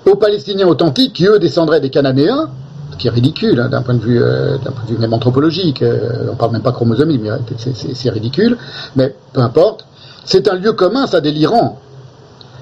aux 0.06 0.16
Palestiniens 0.16 0.66
authentiques 0.66 1.14
qui, 1.14 1.26
eux, 1.26 1.39
descendraient 1.39 1.81
des 1.81 1.90
Cananéens, 1.90 2.50
ce 2.92 2.97
qui 2.97 3.06
est 3.06 3.10
ridicule 3.10 3.60
hein, 3.60 3.68
d'un 3.68 3.82
point, 3.82 3.94
de 3.94 4.00
vue, 4.00 4.23
euh, 4.23 4.58
point 4.58 4.84
de 4.86 4.92
vue 4.92 4.98
même 4.98 5.14
anthropologique, 5.14 5.82
euh, 5.82 6.28
on 6.32 6.36
parle 6.36 6.52
même 6.52 6.62
pas 6.62 6.73
chromosomique, 6.73 7.20
mais 7.23 7.31
c'est, 7.56 8.10
ridicule, 8.10 8.58
mais 8.97 9.14
peu 9.32 9.40
importe. 9.40 9.86
C'est 10.24 10.48
un 10.48 10.56
lieu 10.56 10.73
commun, 10.73 11.06
ça, 11.06 11.20
délirant, 11.20 11.81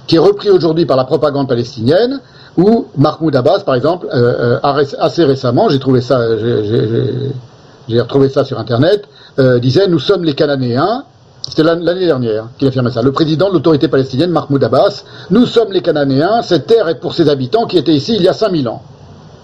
qui 0.07 0.17
est 0.17 0.21
repris 0.21 0.51
aujourd'hui 0.51 0.87
par 0.87 0.97
la 0.97 1.05
propagande 1.05 1.49
palestinienne, 1.49 2.21
où 2.57 2.87
Mahmoud 2.97 3.35
Abbas, 3.35 3.61
par 3.61 3.75
exemple, 3.75 4.07
euh, 4.13 4.59
assez 4.63 5.25
récemment, 5.25 5.69
j'ai 5.69 5.79
trouvé 5.79 6.01
ça, 6.01 6.21
j'ai, 6.39 8.01
retrouvé 8.01 8.29
ça 8.29 8.45
sur 8.45 8.59
Internet, 8.59 9.05
disait, 9.61 9.89
nous 9.89 9.99
sommes 9.99 10.25
les 10.25 10.35
Cananéens, 10.35 11.05
c'était 11.49 11.63
l'année 11.63 12.07
dernière 12.07 12.47
qu'il 12.59 12.69
affirmait 12.69 12.91
ça. 12.91 13.03
Le 13.03 13.13
président 13.13 13.49
de 13.49 13.55
l'autorité 13.55 13.89
palestinienne, 13.89 14.31
Mahmoud 14.31 14.63
Abbas, 14.63 15.05
nous 15.31 15.47
sommes 15.47 15.73
les 15.73 15.83
Cananéens, 15.83 16.43
cette 16.43 16.67
terre 16.67 16.89
est 16.89 17.01
pour 17.01 17.15
ses 17.15 17.29
habitants 17.29 17.67
qui 17.67 17.79
étaient 17.79 17.95
ici 17.95 18.15
il 18.17 18.23
y 18.23 18.29
a 18.29 18.33
5000 18.33 18.69
ans. 18.69 18.83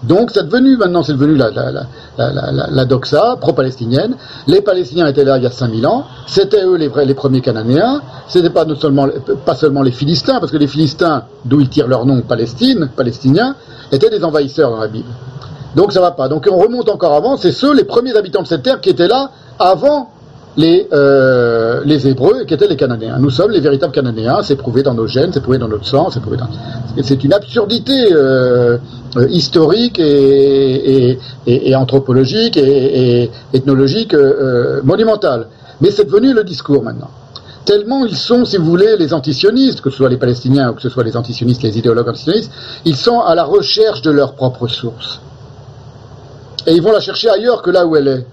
Donc 0.04 0.30
c'est 0.32 0.44
devenu, 0.44 0.76
maintenant 0.76 1.02
c'est 1.02 1.12
devenu 1.12 1.34
la, 1.34 1.50
la, 1.50 1.72
la, 1.72 2.52
la 2.70 2.84
doxa 2.84 3.36
pro-palestinienne. 3.40 4.14
Les 4.46 4.60
Palestiniens 4.60 5.08
étaient 5.08 5.24
là 5.24 5.38
il 5.38 5.42
y 5.42 5.46
a 5.46 5.50
5000 5.50 5.86
ans, 5.88 6.04
c'était 6.28 6.64
eux 6.64 6.76
les, 6.76 6.86
vrais, 6.86 7.04
les 7.04 7.14
premiers 7.14 7.40
Cananéens, 7.40 8.00
c'était 8.28 8.50
pas, 8.50 8.64
seulement, 8.76 9.08
pas 9.44 9.56
seulement 9.56 9.82
les 9.82 9.90
Philistins, 9.90 10.38
parce 10.38 10.52
que 10.52 10.56
les 10.56 10.68
Philistins, 10.68 11.24
d'où 11.44 11.60
ils 11.60 11.68
tirent 11.68 11.88
leur 11.88 12.06
nom 12.06 12.20
Palestine, 12.20 12.90
palestiniens, 12.96 13.56
étaient 13.90 14.10
des 14.10 14.22
envahisseurs 14.22 14.70
dans 14.70 14.78
la 14.78 14.88
Bible. 14.88 15.08
Donc 15.74 15.92
ça 15.92 16.00
va 16.00 16.12
pas. 16.12 16.28
Donc 16.28 16.48
on 16.50 16.58
remonte 16.58 16.88
encore 16.88 17.14
avant, 17.14 17.36
c'est 17.36 17.52
ceux, 17.52 17.74
les 17.74 17.84
premiers 17.84 18.16
habitants 18.16 18.42
de 18.42 18.46
cette 18.46 18.62
terre 18.62 18.80
qui 18.80 18.90
étaient 18.90 19.08
là 19.08 19.30
avant 19.58 20.10
les, 20.58 20.88
euh, 20.92 21.82
les 21.84 22.08
Hébreux 22.08 22.44
qui 22.44 22.52
étaient 22.52 22.66
les 22.66 22.76
Cananéens. 22.76 23.18
Nous 23.20 23.30
sommes 23.30 23.52
les 23.52 23.60
véritables 23.60 23.92
Cananéens, 23.92 24.42
c'est 24.42 24.56
prouvé 24.56 24.82
dans 24.82 24.92
nos 24.92 25.06
gènes, 25.06 25.32
c'est 25.32 25.40
prouvé 25.40 25.56
dans 25.56 25.68
notre 25.68 25.86
sang, 25.86 26.10
c'est 26.10 26.20
prouvé 26.20 26.36
dans... 26.36 26.48
C'est 27.00 27.22
une 27.22 27.32
absurdité 27.32 28.12
euh, 28.12 28.76
euh, 29.16 29.28
historique 29.28 30.00
et, 30.00 31.16
anthropologique 31.76 32.56
et, 32.56 33.30
ethnologique 33.54 34.14
monumentale. 34.82 35.46
Mais 35.80 35.92
c'est 35.92 36.06
devenu 36.06 36.34
le 36.34 36.42
discours 36.42 36.82
maintenant. 36.82 37.10
Tellement 37.64 38.04
ils 38.04 38.16
sont, 38.16 38.44
si 38.44 38.56
vous 38.56 38.64
voulez, 38.64 38.96
les 38.98 39.14
antisionistes, 39.14 39.80
que 39.80 39.90
ce 39.90 39.98
soit 39.98 40.08
les 40.08 40.16
Palestiniens 40.16 40.70
ou 40.70 40.74
que 40.74 40.82
ce 40.82 40.88
soit 40.88 41.04
les 41.04 41.16
antisionistes, 41.16 41.62
les 41.62 41.78
idéologues 41.78 42.08
antisionistes, 42.08 42.50
ils 42.84 42.96
sont 42.96 43.20
à 43.20 43.36
la 43.36 43.44
recherche 43.44 44.02
de 44.02 44.10
leur 44.10 44.34
propre 44.34 44.66
source. 44.66 45.20
Et 46.66 46.72
ils 46.72 46.82
vont 46.82 46.90
la 46.90 47.00
chercher 47.00 47.30
ailleurs 47.30 47.62
que 47.62 47.70
là 47.70 47.86
où 47.86 47.94
elle 47.94 48.08
est. 48.08 48.26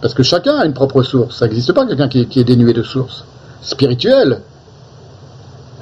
Parce 0.00 0.14
que 0.14 0.22
chacun 0.22 0.56
a 0.56 0.64
une 0.64 0.72
propre 0.72 1.02
source. 1.02 1.38
Ça 1.38 1.46
n'existe 1.46 1.72
pas 1.72 1.86
quelqu'un 1.86 2.08
qui, 2.08 2.20
est 2.40 2.44
dénué 2.44 2.72
de 2.72 2.82
source. 2.82 3.24
Spirituelle. 3.62 4.40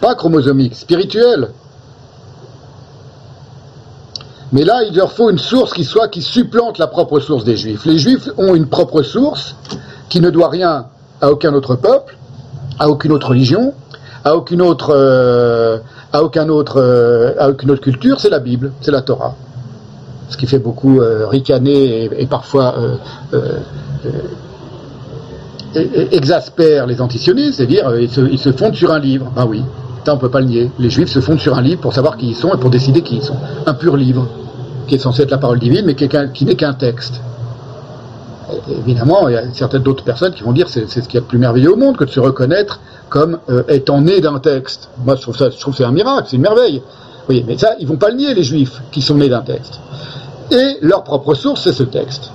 Pas 0.01 0.15
chromosomique, 0.15 0.75
spirituelle. 0.75 1.49
Mais 4.53 4.65
là, 4.65 4.83
il 4.89 4.97
leur 4.97 5.13
faut 5.13 5.31
une 5.31 5.39
source 5.39 5.73
qui 5.73 5.85
soit, 5.85 6.09
qui 6.09 6.23
supplante 6.23 6.79
la 6.79 6.87
propre 6.87 7.21
source 7.21 7.45
des 7.45 7.57
Juifs. 7.57 7.85
Les 7.85 7.99
Juifs 7.99 8.29
ont 8.39 8.55
une 8.55 8.67
propre 8.67 9.03
source 9.03 9.55
qui 10.09 10.21
ne 10.21 10.31
doit 10.31 10.49
rien 10.49 10.87
à 11.21 11.31
aucun 11.31 11.53
autre 11.53 11.77
peuple, 11.77 12.17
à 12.79 12.89
aucune 12.89 13.13
autre 13.13 13.29
religion, 13.29 13.75
à 14.25 14.37
aucune 14.37 14.63
autre, 14.63 14.95
euh, 14.95 15.79
à 16.13 16.23
aucun 16.23 16.49
autre, 16.49 16.81
euh, 16.81 17.35
à 17.39 17.51
aucune 17.51 17.71
autre 17.71 17.83
culture, 17.83 18.21
c'est 18.21 18.31
la 18.31 18.39
Bible, 18.39 18.73
c'est 18.81 18.91
la 18.91 19.03
Torah. 19.03 19.35
Ce 20.29 20.37
qui 20.37 20.47
fait 20.47 20.59
beaucoup 20.59 21.01
euh, 21.01 21.27
ricaner 21.27 22.11
et, 22.17 22.27
parfois 22.27 22.75
euh, 23.33 23.61
exaspère 26.13 26.87
les 26.87 27.01
antisionistes, 27.01 27.55
c'est-à-dire 27.57 27.89
euh, 27.89 28.01
ils 28.01 28.39
se, 28.39 28.53
fondent 28.53 28.75
sur 28.75 28.93
un 28.93 28.99
livre. 28.99 29.31
Ben 29.35 29.47
oui, 29.47 29.63
ça 30.05 30.15
on 30.15 30.19
peut 30.19 30.31
pas 30.31 30.41
le 30.41 30.47
nier. 30.47 30.71
Les 30.79 30.91
juifs 30.91 31.11
se 31.11 31.21
fondent 31.21 31.41
sur 31.41 31.57
un 31.57 31.63
livre 31.63 31.81
pour 31.81 31.93
savoir 31.93 32.17
qui 32.17 32.29
ils 32.29 32.37
sont 32.37 32.53
et 32.55 32.59
pour 32.59 32.71
décider 32.71 33.03
qui 33.03 33.17
ils 33.17 33.23
sont. 33.23 33.37
Un 33.67 33.75
pur 33.75 33.97
livre, 33.97 34.27
qui 34.87 34.95
est 34.95 34.99
censé 34.99 35.23
être 35.23 35.31
la 35.31 35.39
parole 35.39 35.59
divine, 35.59 35.85
mais 35.85 35.95
qui, 35.95 36.45
n'est 36.45 36.55
qu'un 36.55 36.73
texte. 36.75 37.21
évidemment, 38.71 39.29
il 39.29 39.35
y 39.35 39.37
a 39.37 39.43
certaines 39.53 39.83
d'autres 39.83 40.05
personnes 40.05 40.33
qui 40.33 40.43
vont 40.43 40.53
dire 40.53 40.69
c'est 40.69 40.89
ce 40.89 41.01
qu'il 41.01 41.15
y 41.15 41.19
a 41.19 41.21
de 41.21 41.27
plus 41.27 41.39
merveilleux 41.39 41.73
au 41.73 41.77
monde 41.77 41.97
que 41.97 42.05
de 42.05 42.11
se 42.11 42.21
reconnaître 42.21 42.81
comme 43.11 43.39
euh, 43.51 43.63
étant 43.69 44.01
né 44.01 44.21
d'un 44.21 44.39
texte. 44.39 44.89
Moi, 45.05 45.17
je 45.17 45.23
trouve 45.23 45.37
ça, 45.37 45.51
je 45.51 45.59
trouve 45.59 45.75
c'est 45.75 45.85
un 45.85 45.93
miracle, 45.93 46.29
c'est 46.31 46.37
une 46.37 46.43
merveille. 46.43 46.83
Oui, 47.29 47.45
mais 47.47 47.59
ça, 47.59 47.75
ils 47.79 47.87
vont 47.87 47.97
pas 47.97 48.11
le 48.11 48.17
nier, 48.17 48.35
les 48.35 48.43
juifs, 48.43 48.81
qui 48.91 49.03
sont 49.03 49.17
nés 49.17 49.29
d'un 49.29 49.43
texte. 49.43 49.81
Et 50.51 50.79
leur 50.81 51.05
propre 51.05 51.35
source, 51.35 51.63
c'est 51.65 51.73
ce 51.73 51.83
texte. 51.83 52.31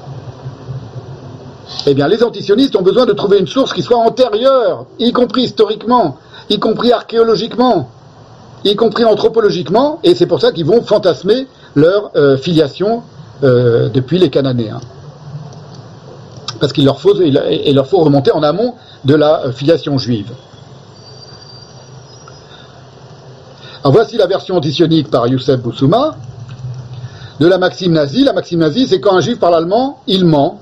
Eh 1.88 1.94
bien, 1.94 2.08
les 2.08 2.24
antisionistes 2.24 2.76
ont 2.76 2.82
besoin 2.84 3.06
de 3.06 3.14
trouver 3.14 3.40
une 3.40 3.48
source 3.48 3.74
qui 3.74 3.82
soit 3.82 3.98
antérieure, 3.98 4.86
y 5.00 5.12
compris 5.12 5.44
historiquement, 5.44 6.18
y 6.50 6.60
compris 6.60 6.92
archéologiquement, 6.92 7.90
y 8.64 8.76
compris 8.76 9.04
anthropologiquement, 9.04 10.00
et 10.04 10.16
c'est 10.16 10.28
pour 10.28 10.40
ça 10.40 10.52
qu'ils 10.52 10.66
vont 10.66 10.84
fantasmer 10.84 11.48
leur 11.76 12.12
euh, 12.16 12.38
filiation 12.38 13.02
euh, 13.44 13.90
depuis 13.90 14.20
les 14.20 14.30
Cananéens. 14.30 14.80
Parce 16.60 16.72
qu'il 16.72 16.86
leur 16.86 17.00
faut, 17.00 17.14
remonter 17.14 18.32
en 18.32 18.44
amont 18.44 18.76
de 19.04 19.16
la 19.16 19.48
euh, 19.48 19.52
filiation 19.52 19.98
juive. 19.98 20.32
Voici 23.86 24.16
la 24.16 24.28
version 24.28 24.56
antisionique 24.56 25.10
par 25.12 25.28
Youssef 25.28 25.60
Boussouma 25.60 26.16
de 27.40 27.48
la 27.48 27.58
maxime 27.58 27.92
nazie. 27.92 28.24
La 28.24 28.32
maxime 28.32 28.60
nazie, 28.60 28.88
c'est 28.88 29.02
quand 29.02 29.14
un 29.14 29.20
juif 29.20 29.40
parle 29.40 29.56
allemand, 29.56 30.00
il 30.08 30.24
ment. 30.24 30.62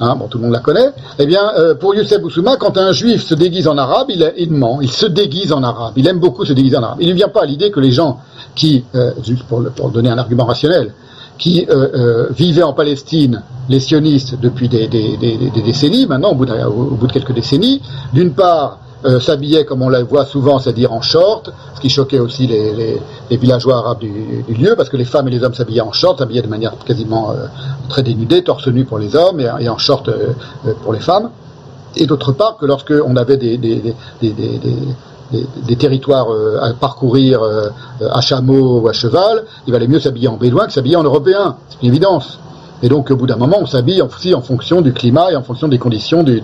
Hein, 0.00 0.16
bon, 0.16 0.26
tout 0.26 0.38
le 0.38 0.44
monde 0.44 0.54
la 0.54 0.60
connaît. 0.60 0.90
Eh 1.18 1.26
bien, 1.26 1.52
euh, 1.58 1.74
pour 1.74 1.94
Youssef 1.94 2.22
Boussouma, 2.22 2.56
quand 2.56 2.78
un 2.78 2.92
juif 2.92 3.24
se 3.24 3.34
déguise 3.34 3.68
en 3.68 3.76
arabe, 3.76 4.06
il, 4.08 4.50
ment. 4.50 4.80
Il 4.80 4.90
se 4.90 5.04
déguise 5.04 5.52
en 5.52 5.62
arabe. 5.62 5.92
Il 5.96 6.08
aime 6.08 6.18
beaucoup 6.18 6.46
se 6.46 6.54
déguiser 6.54 6.78
en 6.78 6.82
arabe. 6.82 6.98
Il 7.00 7.08
ne 7.08 7.14
vient 7.14 7.28
pas 7.28 7.42
à 7.42 7.46
l'idée 7.46 7.70
que 7.70 7.80
les 7.80 7.92
gens 7.92 8.20
qui, 8.54 8.84
euh, 8.94 9.12
juste 9.22 9.42
pour, 9.42 9.90
donner 9.90 10.08
un 10.08 10.16
argument 10.16 10.46
rationnel, 10.46 10.94
qui 11.36 11.66
euh, 11.68 12.28
vivaient 12.30 12.62
en 12.62 12.72
Palestine, 12.72 13.42
les 13.68 13.80
sionistes, 13.80 14.40
depuis 14.40 14.70
des, 14.70 14.88
décennies, 15.64 16.06
maintenant, 16.06 16.30
au 16.30 16.34
bout 16.34 16.46
de 16.46 17.12
quelques 17.12 17.34
décennies, 17.34 17.82
d'une 18.14 18.32
part, 18.32 18.78
euh, 19.04 19.20
s'habillaient 19.20 19.64
comme 19.64 19.82
on 19.82 19.88
la 19.88 20.02
voit 20.04 20.24
souvent, 20.24 20.58
c'est-à-dire 20.58 20.92
en 20.92 21.02
short, 21.02 21.50
ce 21.74 21.80
qui 21.80 21.88
choquait 21.88 22.20
aussi 22.20 22.46
les, 22.46 23.00
villageois 23.30 23.78
arabes 23.78 23.98
du, 23.98 24.54
lieu, 24.54 24.74
parce 24.76 24.88
que 24.88 24.96
les 24.96 25.04
femmes 25.04 25.28
et 25.28 25.30
les 25.30 25.42
hommes 25.42 25.54
s'habillaient 25.54 25.80
en 25.80 25.92
short, 25.92 26.18
s'habillaient 26.18 26.42
de 26.42 26.48
manière 26.48 26.74
quasiment 26.86 27.30
euh, 27.30 27.46
très 27.88 28.02
dénudée, 28.02 28.44
torse 28.44 28.68
nu 28.68 28.84
pour 28.84 28.98
les 28.98 29.16
hommes 29.16 29.40
et, 29.40 29.68
en 29.68 29.78
short 29.78 30.08
euh, 30.08 30.34
pour 30.82 30.92
les 30.92 31.00
femmes. 31.00 31.30
Et 31.96 32.06
d'autre 32.06 32.32
part 32.32 32.56
que 32.56 32.66
lorsque 32.66 32.94
on 33.04 33.16
avait 33.16 33.36
des 33.36 33.94
territoires 35.78 36.28
à 36.62 36.72
parcourir 36.72 37.42
à 38.00 38.20
chameau 38.22 38.80
ou 38.80 38.88
à 38.88 38.94
cheval, 38.94 39.44
il 39.66 39.74
valait 39.74 39.88
mieux 39.88 40.00
s'habiller 40.00 40.28
en 40.28 40.38
bédouin 40.38 40.64
que 40.64 40.72
s'habiller 40.72 40.96
en 40.96 41.02
européen, 41.02 41.56
c'est 41.68 41.82
une 41.82 41.88
évidence. 41.88 42.38
Et 42.82 42.88
donc, 42.88 43.10
au 43.10 43.16
bout 43.16 43.26
d'un 43.26 43.36
moment, 43.36 43.58
on 43.60 43.66
s'habille 43.66 44.02
aussi 44.02 44.34
en 44.34 44.42
fonction 44.42 44.80
du 44.80 44.92
climat 44.92 45.30
et 45.30 45.36
en 45.36 45.42
fonction 45.42 45.68
des 45.68 45.78
conditions 45.78 46.24
de, 46.24 46.40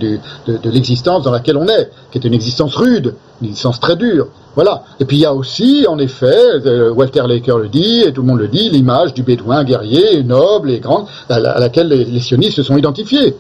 l'existence 0.65 1.25
dans 1.25 1.33
laquelle 1.33 1.57
on 1.57 1.67
est, 1.67 1.91
qui 2.12 2.18
est 2.18 2.25
une 2.25 2.34
existence 2.34 2.76
rude, 2.76 3.15
une 3.41 3.49
existence 3.49 3.81
très 3.81 3.97
dure. 3.97 4.28
Voilà. 4.55 4.84
Et 5.00 5.05
puis, 5.05 5.17
il 5.17 5.20
y 5.20 5.26
a 5.26 5.34
aussi, 5.34 5.86
en 5.89 5.99
effet, 5.99 6.67
euh, 6.67 6.92
Walter 6.92 7.25
Laker 7.26 7.58
le 7.58 7.68
dit, 7.68 8.02
et 8.02 8.12
tout 8.12 8.23
le 8.23 8.28
monde 8.28 8.39
le 8.39 8.49
dit, 8.49 8.70
l'image 8.70 9.15
du 9.15 9.23
bédouin 9.23 9.65
guerrier, 9.65 10.23
noble 10.23 10.70
et 10.70 10.78
grande, 10.78 11.07
à, 11.28 11.41
la, 11.41 11.52
à 11.52 11.60
laquelle 11.60 11.89
les, 11.89 12.20
sionistes 12.20 12.57
se 12.57 12.62
sont 12.62 12.76
identifiés. 12.76 13.34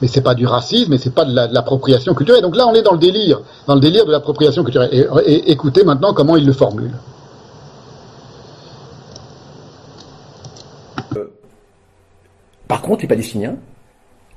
Mais 0.00 0.08
c'est 0.08 0.22
pas 0.22 0.34
du 0.34 0.46
racisme, 0.46 0.94
et 0.94 0.98
c'est 0.98 1.14
pas 1.14 1.26
de 1.26 1.34
l'appropriation 1.34 2.14
culturelle. 2.14 2.42
Donc 2.42 2.56
là, 2.56 2.66
on 2.66 2.74
est 2.74 2.82
dans 2.82 2.92
le 2.92 2.98
délire, 2.98 3.40
dans 3.66 3.74
le 3.74 3.80
délire 3.80 4.06
de 4.06 4.10
l'appropriation 4.10 4.64
culturelle. 4.64 4.90
Et, 5.26 5.52
écoutez 5.52 5.84
maintenant 5.84 6.14
comment 6.14 6.36
il 6.36 6.46
le 6.46 6.52
formule. 6.52 6.92
Par 12.72 12.80
contre, 12.80 13.02
les 13.02 13.08
Palestiniens 13.08 13.56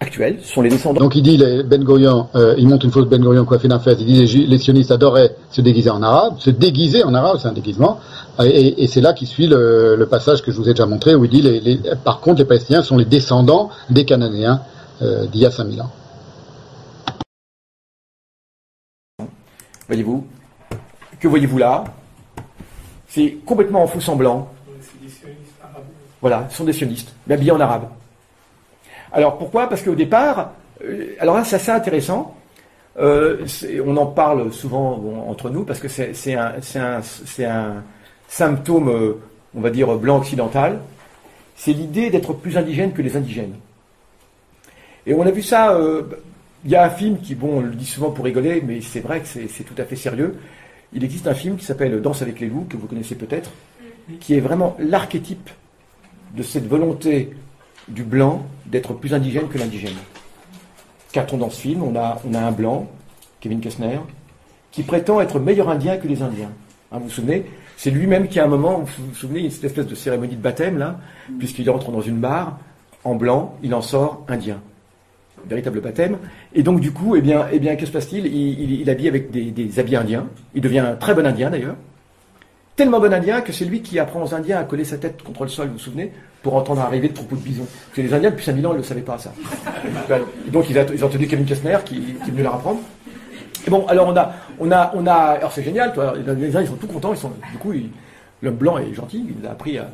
actuels 0.01 0.41
sont 0.43 0.61
les 0.61 0.69
descendants. 0.69 0.99
Donc 0.99 1.15
il 1.15 1.21
dit 1.21 1.37
les 1.37 1.63
Ben 1.63 1.81
Gurion, 1.81 2.27
euh, 2.35 2.53
il 2.57 2.67
monte 2.67 2.83
une 2.83 2.91
fausse 2.91 3.07
Ben 3.07 3.21
Gurion 3.21 3.45
coiffée 3.45 3.69
d'un 3.69 3.79
fez. 3.79 3.95
Il 3.97 4.05
dit 4.05 4.25
les, 4.25 4.45
les, 4.45 4.57
sionistes 4.57 4.91
adoraient 4.91 5.37
se 5.51 5.61
déguiser 5.61 5.89
en 5.89 6.03
arabe, 6.03 6.37
se 6.39 6.49
déguiser 6.49 7.05
en 7.05 7.13
arabe, 7.13 7.37
c'est 7.41 7.47
un 7.47 7.53
déguisement. 7.53 7.97
Et, 8.43 8.83
et 8.83 8.87
c'est 8.87 8.99
là 8.99 9.13
qui 9.13 9.25
suit 9.25 9.47
le, 9.47 9.95
le, 9.95 10.05
passage 10.07 10.41
que 10.41 10.51
je 10.51 10.57
vous 10.57 10.67
ai 10.67 10.73
déjà 10.73 10.85
montré 10.85 11.15
où 11.15 11.23
il 11.23 11.31
dit 11.31 11.41
les, 11.41 11.61
les, 11.61 11.79
par 12.03 12.19
contre 12.19 12.39
les 12.39 12.45
Palestiniens 12.45 12.83
sont 12.83 12.97
les 12.97 13.05
descendants 13.05 13.69
des 13.89 14.03
Cananéens 14.03 14.63
euh, 15.01 15.27
d'il 15.27 15.39
y 15.39 15.45
a 15.45 15.51
5000 15.51 15.81
ans. 15.81 15.91
Voyez-vous 19.87 20.27
Que 21.21 21.29
voyez-vous 21.29 21.57
là? 21.57 21.85
C'est 23.07 23.37
complètement 23.45 23.83
en 23.83 23.87
faux 23.87 24.01
semblant. 24.01 24.49
Voilà, 26.19 26.47
ce 26.49 26.57
sont 26.57 26.65
des 26.65 26.73
sionistes, 26.73 27.13
mais 27.27 27.35
habillés 27.35 27.51
en 27.51 27.61
arabe. 27.61 27.87
Alors 29.15 29.37
pourquoi? 29.37 29.69
Parce 29.69 29.81
qu'au 29.81 29.95
départ, 29.95 30.51
euh, 30.83 31.15
alors 31.19 31.35
là 31.37 31.45
c'est 31.45 31.55
assez 31.55 31.71
intéressant. 31.71 32.35
Euh, 32.97 33.45
on 33.85 33.95
en 33.95 34.07
parle 34.07 34.51
souvent 34.53 34.97
bon, 34.97 35.29
entre 35.29 35.49
nous 35.49 35.63
parce 35.63 35.79
que 35.79 35.87
c'est 35.87 36.33
un, 36.35 36.55
un, 36.75 37.01
un, 37.45 37.83
symptôme, 38.27 38.89
euh, 38.89 39.13
on 39.55 39.61
va 39.61 39.69
dire, 39.69 39.95
blanc 39.95 40.17
occidental. 40.17 40.81
C'est 41.55 41.71
l'idée 41.71 42.09
d'être 42.09 42.33
plus 42.33 42.57
indigène 42.57 42.91
que 42.91 43.01
les 43.01 43.15
indigènes. 43.15 43.55
Et 45.05 45.13
on 45.13 45.21
a 45.25 45.31
vu 45.31 45.41
ça. 45.41 45.73
Euh, 45.73 46.03
il 46.65 46.71
y 46.71 46.75
a 46.75 46.83
un 46.83 46.89
film 46.89 47.19
qui, 47.19 47.35
bon, 47.35 47.59
on 47.59 47.61
le 47.61 47.69
dit 47.69 47.85
souvent 47.85 48.11
pour 48.11 48.25
rigoler, 48.25 48.61
mais 48.65 48.81
c'est 48.81 48.99
vrai 48.99 49.21
que 49.21 49.27
c'est 49.27 49.63
tout 49.63 49.75
à 49.77 49.85
fait 49.85 49.95
sérieux. 49.95 50.35
Il 50.93 51.03
existe 51.03 51.27
un 51.27 51.35
film 51.35 51.55
qui 51.57 51.63
s'appelle 51.63 52.01
Danse 52.01 52.21
avec 52.21 52.39
les 52.39 52.47
loups, 52.47 52.65
que 52.67 52.75
vous 52.75 52.87
connaissez 52.87 53.15
peut-être, 53.15 53.51
qui 54.19 54.35
est 54.35 54.39
vraiment 54.39 54.75
l'archétype 54.79 55.49
de 56.35 56.41
cette 56.41 56.67
volonté 56.67 57.35
du 57.87 58.03
blanc 58.03 58.45
d'être 58.65 58.93
plus 58.93 59.13
indigène 59.13 59.47
que 59.47 59.57
l'indigène. 59.57 59.95
Qu'a-t-on 61.11 61.37
dans 61.37 61.49
ce 61.49 61.61
film 61.61 61.83
on 61.83 61.95
a, 61.95 62.21
on 62.29 62.33
a 62.33 62.39
un 62.39 62.51
blanc, 62.51 62.87
Kevin 63.39 63.61
Costner, 63.61 63.99
qui 64.71 64.83
prétend 64.83 65.21
être 65.21 65.39
meilleur 65.39 65.69
indien 65.69 65.97
que 65.97 66.07
les 66.07 66.21
Indiens. 66.21 66.51
Hein, 66.91 66.97
vous 66.97 67.05
vous 67.05 67.09
souvenez? 67.09 67.45
C'est 67.77 67.91
lui-même 67.91 68.27
qui, 68.27 68.39
à 68.39 68.45
un 68.45 68.47
moment, 68.47 68.79
vous 68.79 69.07
vous 69.07 69.15
souvenez, 69.15 69.49
cette 69.49 69.65
espèce 69.65 69.87
de 69.87 69.95
cérémonie 69.95 70.35
de 70.35 70.41
baptême, 70.41 70.77
là, 70.77 70.99
puisqu'il 71.39 71.69
entre 71.69 71.91
dans 71.91 72.01
une 72.01 72.17
barre, 72.17 72.57
en 73.03 73.15
blanc, 73.15 73.55
il 73.63 73.73
en 73.73 73.81
sort 73.81 74.25
indien. 74.27 74.59
Véritable 75.47 75.81
baptême. 75.81 76.17
Et 76.53 76.63
donc, 76.63 76.79
du 76.79 76.91
coup, 76.91 77.15
eh 77.15 77.21
bien, 77.21 77.47
eh 77.51 77.59
bien 77.59 77.75
que 77.75 77.85
se 77.85 77.91
passe-t-il? 77.91 78.25
Il, 78.25 78.59
il, 78.59 78.81
il, 78.81 78.89
habille 78.89 79.07
avec 79.07 79.29
des, 79.29 79.51
des 79.51 79.79
habits 79.79 79.95
indiens. 79.95 80.27
Il 80.55 80.61
devient 80.61 80.79
un 80.79 80.95
très 80.95 81.13
bon 81.13 81.25
indien, 81.25 81.49
d'ailleurs. 81.49 81.75
Tellement 82.75 82.99
bon 82.99 83.13
indien 83.13 83.39
que 83.39 83.53
c'est 83.53 83.63
lui 83.63 83.81
qui 83.81 83.99
apprend 83.99 84.21
aux 84.21 84.35
Indiens 84.35 84.57
à 84.57 84.65
coller 84.65 84.83
sa 84.83 84.97
tête 84.97 85.21
contre 85.23 85.43
le 85.43 85.49
sol, 85.49 85.67
vous 85.67 85.73
vous 85.73 85.79
souvenez 85.79 86.11
pour 86.43 86.55
entendre 86.55 86.81
arriver 86.81 87.07
le 87.07 87.13
troupeau 87.13 87.37
de 87.37 87.41
bisons. 87.41 87.65
Parce 87.65 87.95
que 87.95 88.01
les 88.01 88.13
Indiens, 88.13 88.31
depuis 88.31 88.43
5000 88.43 88.67
ans, 88.67 88.73
ne 88.73 88.77
le 88.77 88.83
savaient 88.83 89.01
pas, 89.01 89.17
ça. 89.17 89.33
Donc, 90.49 90.69
ils, 90.69 90.77
ont 90.77 91.07
entendu 91.07 91.25
Kevin 91.27 91.45
Kessner 91.45 91.77
qui, 91.85 91.95
est 91.95 92.29
venu 92.29 92.43
leur 92.43 92.55
apprendre. 92.55 92.81
Et 93.65 93.69
bon, 93.69 93.85
alors 93.87 94.09
on 94.09 94.17
a, 94.17 94.33
on 94.59 94.71
a, 94.71 94.91
on 94.93 95.07
a, 95.07 95.13
alors 95.13 95.53
c'est 95.53 95.63
génial, 95.63 95.93
toi, 95.93 96.13
les 96.15 96.29
Indiens, 96.29 96.61
ils 96.61 96.67
sont 96.67 96.75
tout 96.75 96.85
contents, 96.85 97.13
ils 97.13 97.17
sont, 97.17 97.31
du 97.51 97.57
coup, 97.57 97.73
l'homme 98.43 98.55
blanc 98.55 98.77
est 98.77 98.93
gentil, 98.93 99.25
il 99.39 99.47
a 99.47 99.51
appris 99.51 99.77
à, 99.77 99.87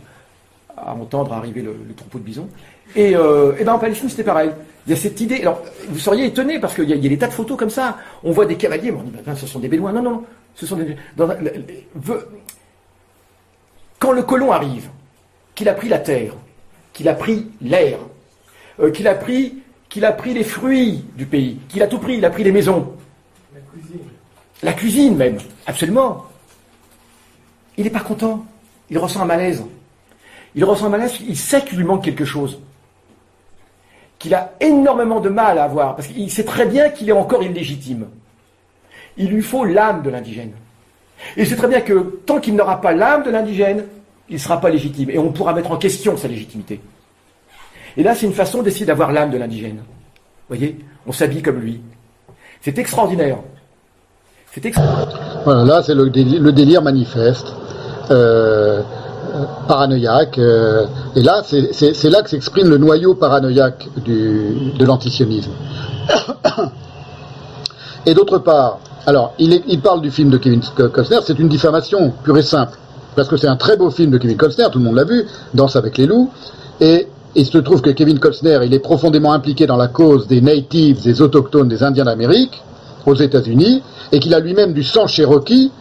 entendre 0.77 1.31
arriver 1.33 1.61
le, 1.61 1.75
troupeau 1.95 2.17
de 2.17 2.23
bisons. 2.23 2.49
Et, 2.95 3.15
euh, 3.15 3.53
et 3.59 3.63
ben 3.63 3.73
en 3.73 3.79
Palestine, 3.79 4.09
c'était 4.09 4.23
pareil. 4.23 4.49
Il 4.87 4.89
y 4.89 4.93
a 4.93 4.97
cette 4.97 5.21
idée, 5.21 5.41
alors, 5.41 5.61
vous 5.87 5.99
seriez 5.99 6.25
étonné, 6.25 6.59
parce 6.59 6.73
qu'il 6.73 6.89
y, 6.89 6.97
y, 6.97 7.05
a 7.05 7.09
des 7.09 7.17
tas 7.17 7.27
de 7.27 7.33
photos 7.33 7.57
comme 7.57 7.69
ça, 7.69 7.99
on 8.23 8.31
voit 8.31 8.47
des 8.47 8.55
cavaliers, 8.55 8.91
mais 8.91 8.97
on 8.97 9.03
dit, 9.03 9.13
ben, 9.23 9.35
ce 9.35 9.45
sont 9.45 9.59
des 9.59 9.67
bédouins. 9.67 9.93
Non, 9.93 10.01
non, 10.01 10.23
ce 10.55 10.65
sont 10.65 10.75
des, 10.75 10.97
dans, 11.15 11.29
quand 14.01 14.11
le 14.13 14.23
colon 14.23 14.51
arrive, 14.51 14.89
qu'il 15.53 15.69
a 15.69 15.75
pris 15.75 15.87
la 15.87 15.99
terre, 15.99 16.33
qu'il 16.91 17.07
a 17.07 17.13
pris 17.13 17.47
l'air, 17.61 17.99
euh, 18.79 18.89
qu'il 18.89 19.07
a 19.07 19.13
pris, 19.13 19.59
qu'il 19.89 20.05
a 20.05 20.11
pris 20.11 20.33
les 20.33 20.43
fruits 20.43 21.05
du 21.15 21.27
pays, 21.27 21.59
qu'il 21.69 21.83
a 21.83 21.87
tout 21.87 21.99
pris, 21.99 22.15
il 22.15 22.25
a 22.25 22.31
pris 22.31 22.43
les 22.43 22.51
maisons. 22.51 22.93
La 23.53 23.61
cuisine. 23.61 23.99
La 24.63 24.73
cuisine 24.73 25.15
même, 25.15 25.37
absolument. 25.67 26.25
Il 27.77 27.83
n'est 27.83 27.91
pas 27.91 27.99
content. 27.99 28.43
Il 28.89 28.97
ressent 28.97 29.21
un 29.21 29.25
malaise. 29.25 29.63
Il 30.55 30.65
ressent 30.65 30.87
un 30.87 30.89
malaise, 30.89 31.19
il 31.27 31.37
sait 31.37 31.63
qu'il 31.63 31.77
lui 31.77 31.85
manque 31.85 32.03
quelque 32.03 32.25
chose. 32.25 32.59
Qu'il 34.17 34.33
a 34.33 34.53
énormément 34.59 35.19
de 35.19 35.29
mal 35.29 35.59
à 35.59 35.65
avoir, 35.65 35.95
parce 35.95 36.07
qu'il 36.07 36.31
sait 36.31 36.43
très 36.43 36.65
bien 36.65 36.89
qu'il 36.89 37.07
est 37.07 37.13
encore 37.13 37.43
illégitime. 37.43 38.07
Il 39.15 39.29
lui 39.29 39.43
faut 39.43 39.63
l'âme 39.63 40.01
de 40.01 40.09
l'indigène. 40.09 40.53
Et 41.37 41.45
c'est 41.45 41.55
très 41.55 41.67
bien 41.67 41.81
que 41.81 42.21
tant 42.25 42.39
qu'il 42.39 42.55
n'aura 42.55 42.81
pas 42.81 42.93
l'âme 42.93 43.23
de 43.23 43.29
l'indigène, 43.29 43.85
il 44.29 44.35
ne 44.35 44.39
sera 44.39 44.59
pas 44.59 44.69
légitime. 44.69 45.09
Et 45.09 45.17
on 45.17 45.31
pourra 45.31 45.53
mettre 45.53 45.71
en 45.71 45.77
question 45.77 46.17
sa 46.17 46.27
légitimité. 46.27 46.79
Et 47.97 48.03
là, 48.03 48.15
c'est 48.15 48.25
une 48.25 48.33
façon 48.33 48.61
d'essayer 48.61 48.85
d'avoir 48.85 49.11
l'âme 49.11 49.31
de 49.31 49.37
l'indigène. 49.37 49.77
Vous 49.77 50.55
voyez 50.55 50.79
On 51.05 51.11
s'habille 51.11 51.41
comme 51.41 51.59
lui. 51.59 51.81
C'est 52.61 52.77
extraordinaire. 52.77 53.37
C'est 54.53 54.65
extraordinaire. 54.65 55.41
Voilà, 55.43 55.63
là, 55.65 55.83
c'est 55.83 55.95
le 55.95 56.09
délire, 56.51 56.81
manifeste, 56.81 57.47
euh, 58.09 58.81
paranoïaque. 59.67 60.37
Euh, 60.37 60.85
et 61.15 61.21
là, 61.21 61.41
c'est 61.43 62.09
là 62.09 62.21
que 62.21 62.29
s'exprime 62.29 62.69
le 62.69 62.77
noyau 62.77 63.15
paranoïaque 63.15 63.87
du, 63.97 64.71
de 64.77 64.85
l'antisionisme. 64.85 65.51
et 68.05 68.13
d'autre 68.13 68.39
part, 68.39 68.79
alors, 69.05 69.33
il, 69.39 69.81
parle 69.81 70.01
du 70.01 70.11
film 70.11 70.29
de 70.29 70.37
Kevin 70.37 70.61
Costner, 70.93 71.19
c'est 71.23 71.39
une 71.39 71.49
diffamation 71.49 72.13
pure 72.23 72.37
et 72.37 72.43
simple. 72.43 72.77
Parce 73.15 73.27
que 73.27 73.35
c'est 73.35 73.47
un 73.47 73.55
très 73.55 73.75
beau 73.75 73.89
film 73.89 74.11
de 74.11 74.17
Kevin 74.17 74.37
Costner, 74.37 74.65
tout 74.71 74.79
le 74.79 74.85
monde 74.85 74.95
l'a 74.95 75.03
vu, 75.03 75.25
Danse 75.53 75.75
avec 75.75 75.97
les 75.97 76.05
loups. 76.05 76.29
Et 76.79 77.07
il 77.35 77.45
se 77.45 77.57
trouve 77.57 77.81
que 77.81 77.89
Kevin 77.89 78.19
Costner, 78.19 78.59
il 78.63 78.73
est 78.73 78.79
profondément 78.79 79.33
impliqué 79.33 79.65
dans 79.65 79.77
la 79.77 79.87
cause 79.87 80.27
des 80.27 80.41
natives, 80.41 81.01
des 81.01 81.21
autochtones, 81.21 81.67
des 81.67 81.83
Indiens 81.83 82.05
d'Amérique, 82.05 82.61
aux 83.05 83.15
États-Unis, 83.15 83.81
et 84.11 84.19
qu'il 84.19 84.33
a 84.35 84.39
lui-même 84.39 84.73
du 84.73 84.83
sang 84.83 85.07
cherokee 85.07 85.71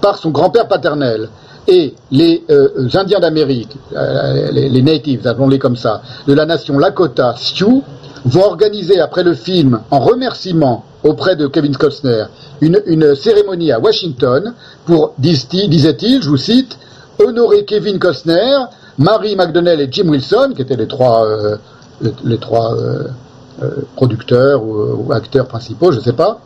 par 0.00 0.16
son 0.16 0.30
grand-père 0.30 0.66
paternel. 0.66 1.28
et 1.68 1.94
les 2.10 2.42
euh, 2.50 2.88
Indiens 2.94 3.20
d'Amérique, 3.20 3.76
euh, 3.94 4.50
les, 4.50 4.70
les 4.70 4.82
natives, 4.82 5.26
appelons-les 5.26 5.58
comme 5.58 5.76
ça, 5.76 6.00
de 6.26 6.32
la 6.32 6.46
nation 6.46 6.78
Lakota 6.78 7.34
Sioux, 7.36 7.84
vont 8.24 8.44
organiser 8.44 9.00
après 9.00 9.22
le 9.22 9.34
film, 9.34 9.80
en 9.90 10.00
remerciement 10.00 10.84
auprès 11.02 11.36
de 11.36 11.46
Kevin 11.46 11.76
Costner, 11.76 12.24
une, 12.60 13.14
cérémonie 13.14 13.72
à 13.72 13.80
Washington 13.80 14.54
pour, 14.84 15.14
disait-il, 15.18 16.22
je 16.22 16.28
vous 16.28 16.36
cite, 16.36 16.78
honorer 17.18 17.64
Kevin 17.64 17.98
Costner, 17.98 18.56
Mary 18.98 19.36
McDonnell 19.36 19.80
et 19.80 19.88
Jim 19.90 20.08
Wilson, 20.08 20.52
qui 20.54 20.62
étaient 20.62 20.76
les 20.76 20.88
trois, 20.88 21.24
euh, 21.24 21.56
euh, 22.04 23.04
euh, 23.62 23.70
producteurs 23.96 24.62
ou, 24.62 25.12
acteurs 25.12 25.46
principaux, 25.46 25.92
je 25.92 25.98
ne 25.98 26.02
sais 26.02 26.12
pas. 26.12 26.40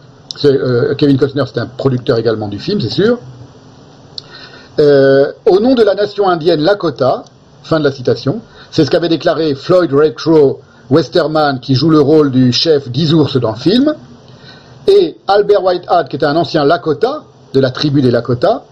Kevin 0.99 1.17
Costner, 1.17 1.45
c'était 1.47 1.61
un 1.61 1.67
producteur 1.67 2.19
également 2.19 2.49
du 2.49 2.59
film, 2.59 2.81
c'est 2.81 2.91
sûr. 2.91 3.19
Au 4.79 5.61
nom 5.61 5.75
de 5.75 5.83
la 5.83 5.95
nation 5.95 6.29
indienne 6.29 6.61
Lakota, 6.61 7.25
fin 7.63 7.79
de 7.79 7.85
la 7.85 7.93
citation, 7.93 8.41
c'est 8.73 8.85
ce 8.85 8.91
qu'avait 8.91 9.09
déclaré 9.09 9.55
Floyd 9.55 9.93
Redcrow 9.93 10.61
Westerman, 10.91 11.61
qui 11.61 11.75
joue 11.75 11.91
le 11.91 12.01
rôle 12.01 12.31
du 12.31 12.53
chef 12.53 12.89
d'Isours 12.89 13.39
dans 13.41 13.53
le 13.53 13.57
film, 13.57 13.95
et 14.87 15.17
Albert 15.27 15.65
Whitehead, 15.65 16.09
qui 16.09 16.17
était 16.17 16.27
un 16.27 16.37
ancien 16.37 16.65
Lakota, 16.65 17.25
de 17.53 17.61
la 17.61 17.71
tribu 17.71 18.03
des 18.03 18.11
Lakota, 18.11 18.65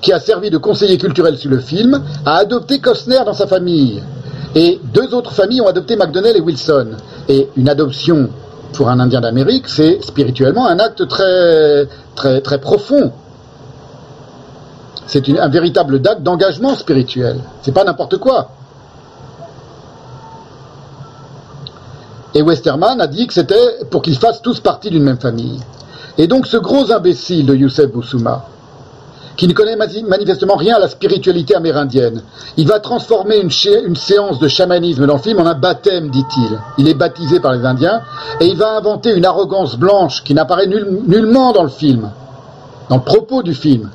qui 0.00 0.12
a 0.12 0.20
servi 0.20 0.50
de 0.50 0.58
conseiller 0.58 0.98
culturel 0.98 1.38
sur 1.38 1.50
le 1.50 1.58
film, 1.58 2.02
a 2.26 2.36
adopté 2.36 2.80
Costner 2.80 3.20
dans 3.24 3.34
sa 3.34 3.46
famille. 3.46 4.02
Et 4.54 4.80
deux 4.92 5.14
autres 5.14 5.32
familles 5.32 5.62
ont 5.62 5.68
adopté 5.68 5.96
McDonnell 5.96 6.36
et 6.36 6.40
Wilson. 6.40 6.88
Et 7.28 7.48
une 7.56 7.68
adoption 7.68 8.28
pour 8.74 8.88
un 8.88 9.00
Indien 9.00 9.20
d'Amérique, 9.20 9.68
c'est 9.68 10.02
spirituellement 10.02 10.66
un 10.66 10.78
acte 10.78 11.06
très, 11.08 11.88
très, 12.14 12.40
très 12.40 12.58
profond. 12.58 13.12
C'est 15.06 15.28
un 15.38 15.48
véritable 15.48 16.00
acte 16.06 16.22
d'engagement 16.22 16.74
spirituel. 16.74 17.38
C'est 17.62 17.72
pas 17.72 17.84
n'importe 17.84 18.18
quoi. 18.18 18.50
Et 22.34 22.42
Westerman 22.42 23.00
a 23.00 23.06
dit 23.06 23.26
que 23.26 23.34
c'était 23.34 23.84
pour 23.90 24.02
qu'ils 24.02 24.18
fassent 24.18 24.42
tous 24.42 24.60
partie 24.60 24.90
d'une 24.90 25.02
même 25.02 25.18
famille. 25.18 25.60
Et 26.18 26.26
donc 26.26 26.46
ce 26.46 26.56
gros 26.56 26.90
imbécile 26.92 27.46
de 27.46 27.54
Youssef 27.54 27.90
Boussouma, 27.90 28.46
qui 29.36 29.48
ne 29.48 29.52
connaît 29.52 29.76
manifestement 29.76 30.56
rien 30.56 30.76
à 30.76 30.78
la 30.78 30.88
spiritualité 30.88 31.54
amérindienne, 31.54 32.22
il 32.56 32.68
va 32.68 32.80
transformer 32.80 33.38
une, 33.38 33.50
séance 33.50 34.38
de 34.38 34.48
chamanisme 34.48 35.06
dans 35.06 35.16
le 35.16 35.22
film 35.22 35.40
en 35.40 35.46
un 35.46 35.54
baptême, 35.54 36.10
dit-il. 36.10 36.58
Il 36.78 36.88
est 36.88 36.94
baptisé 36.94 37.40
par 37.40 37.52
les 37.52 37.64
Indiens, 37.64 38.02
et 38.40 38.46
il 38.46 38.58
va 38.58 38.76
inventer 38.76 39.14
une 39.14 39.24
arrogance 39.24 39.76
blanche 39.76 40.22
qui 40.22 40.34
n'apparaît 40.34 40.66
nul- 40.66 41.00
nullement 41.06 41.52
dans 41.52 41.62
le 41.62 41.70
film, 41.70 42.10
dans 42.90 42.96
le 42.96 43.02
propos 43.02 43.42
du 43.42 43.54
film 43.54 43.90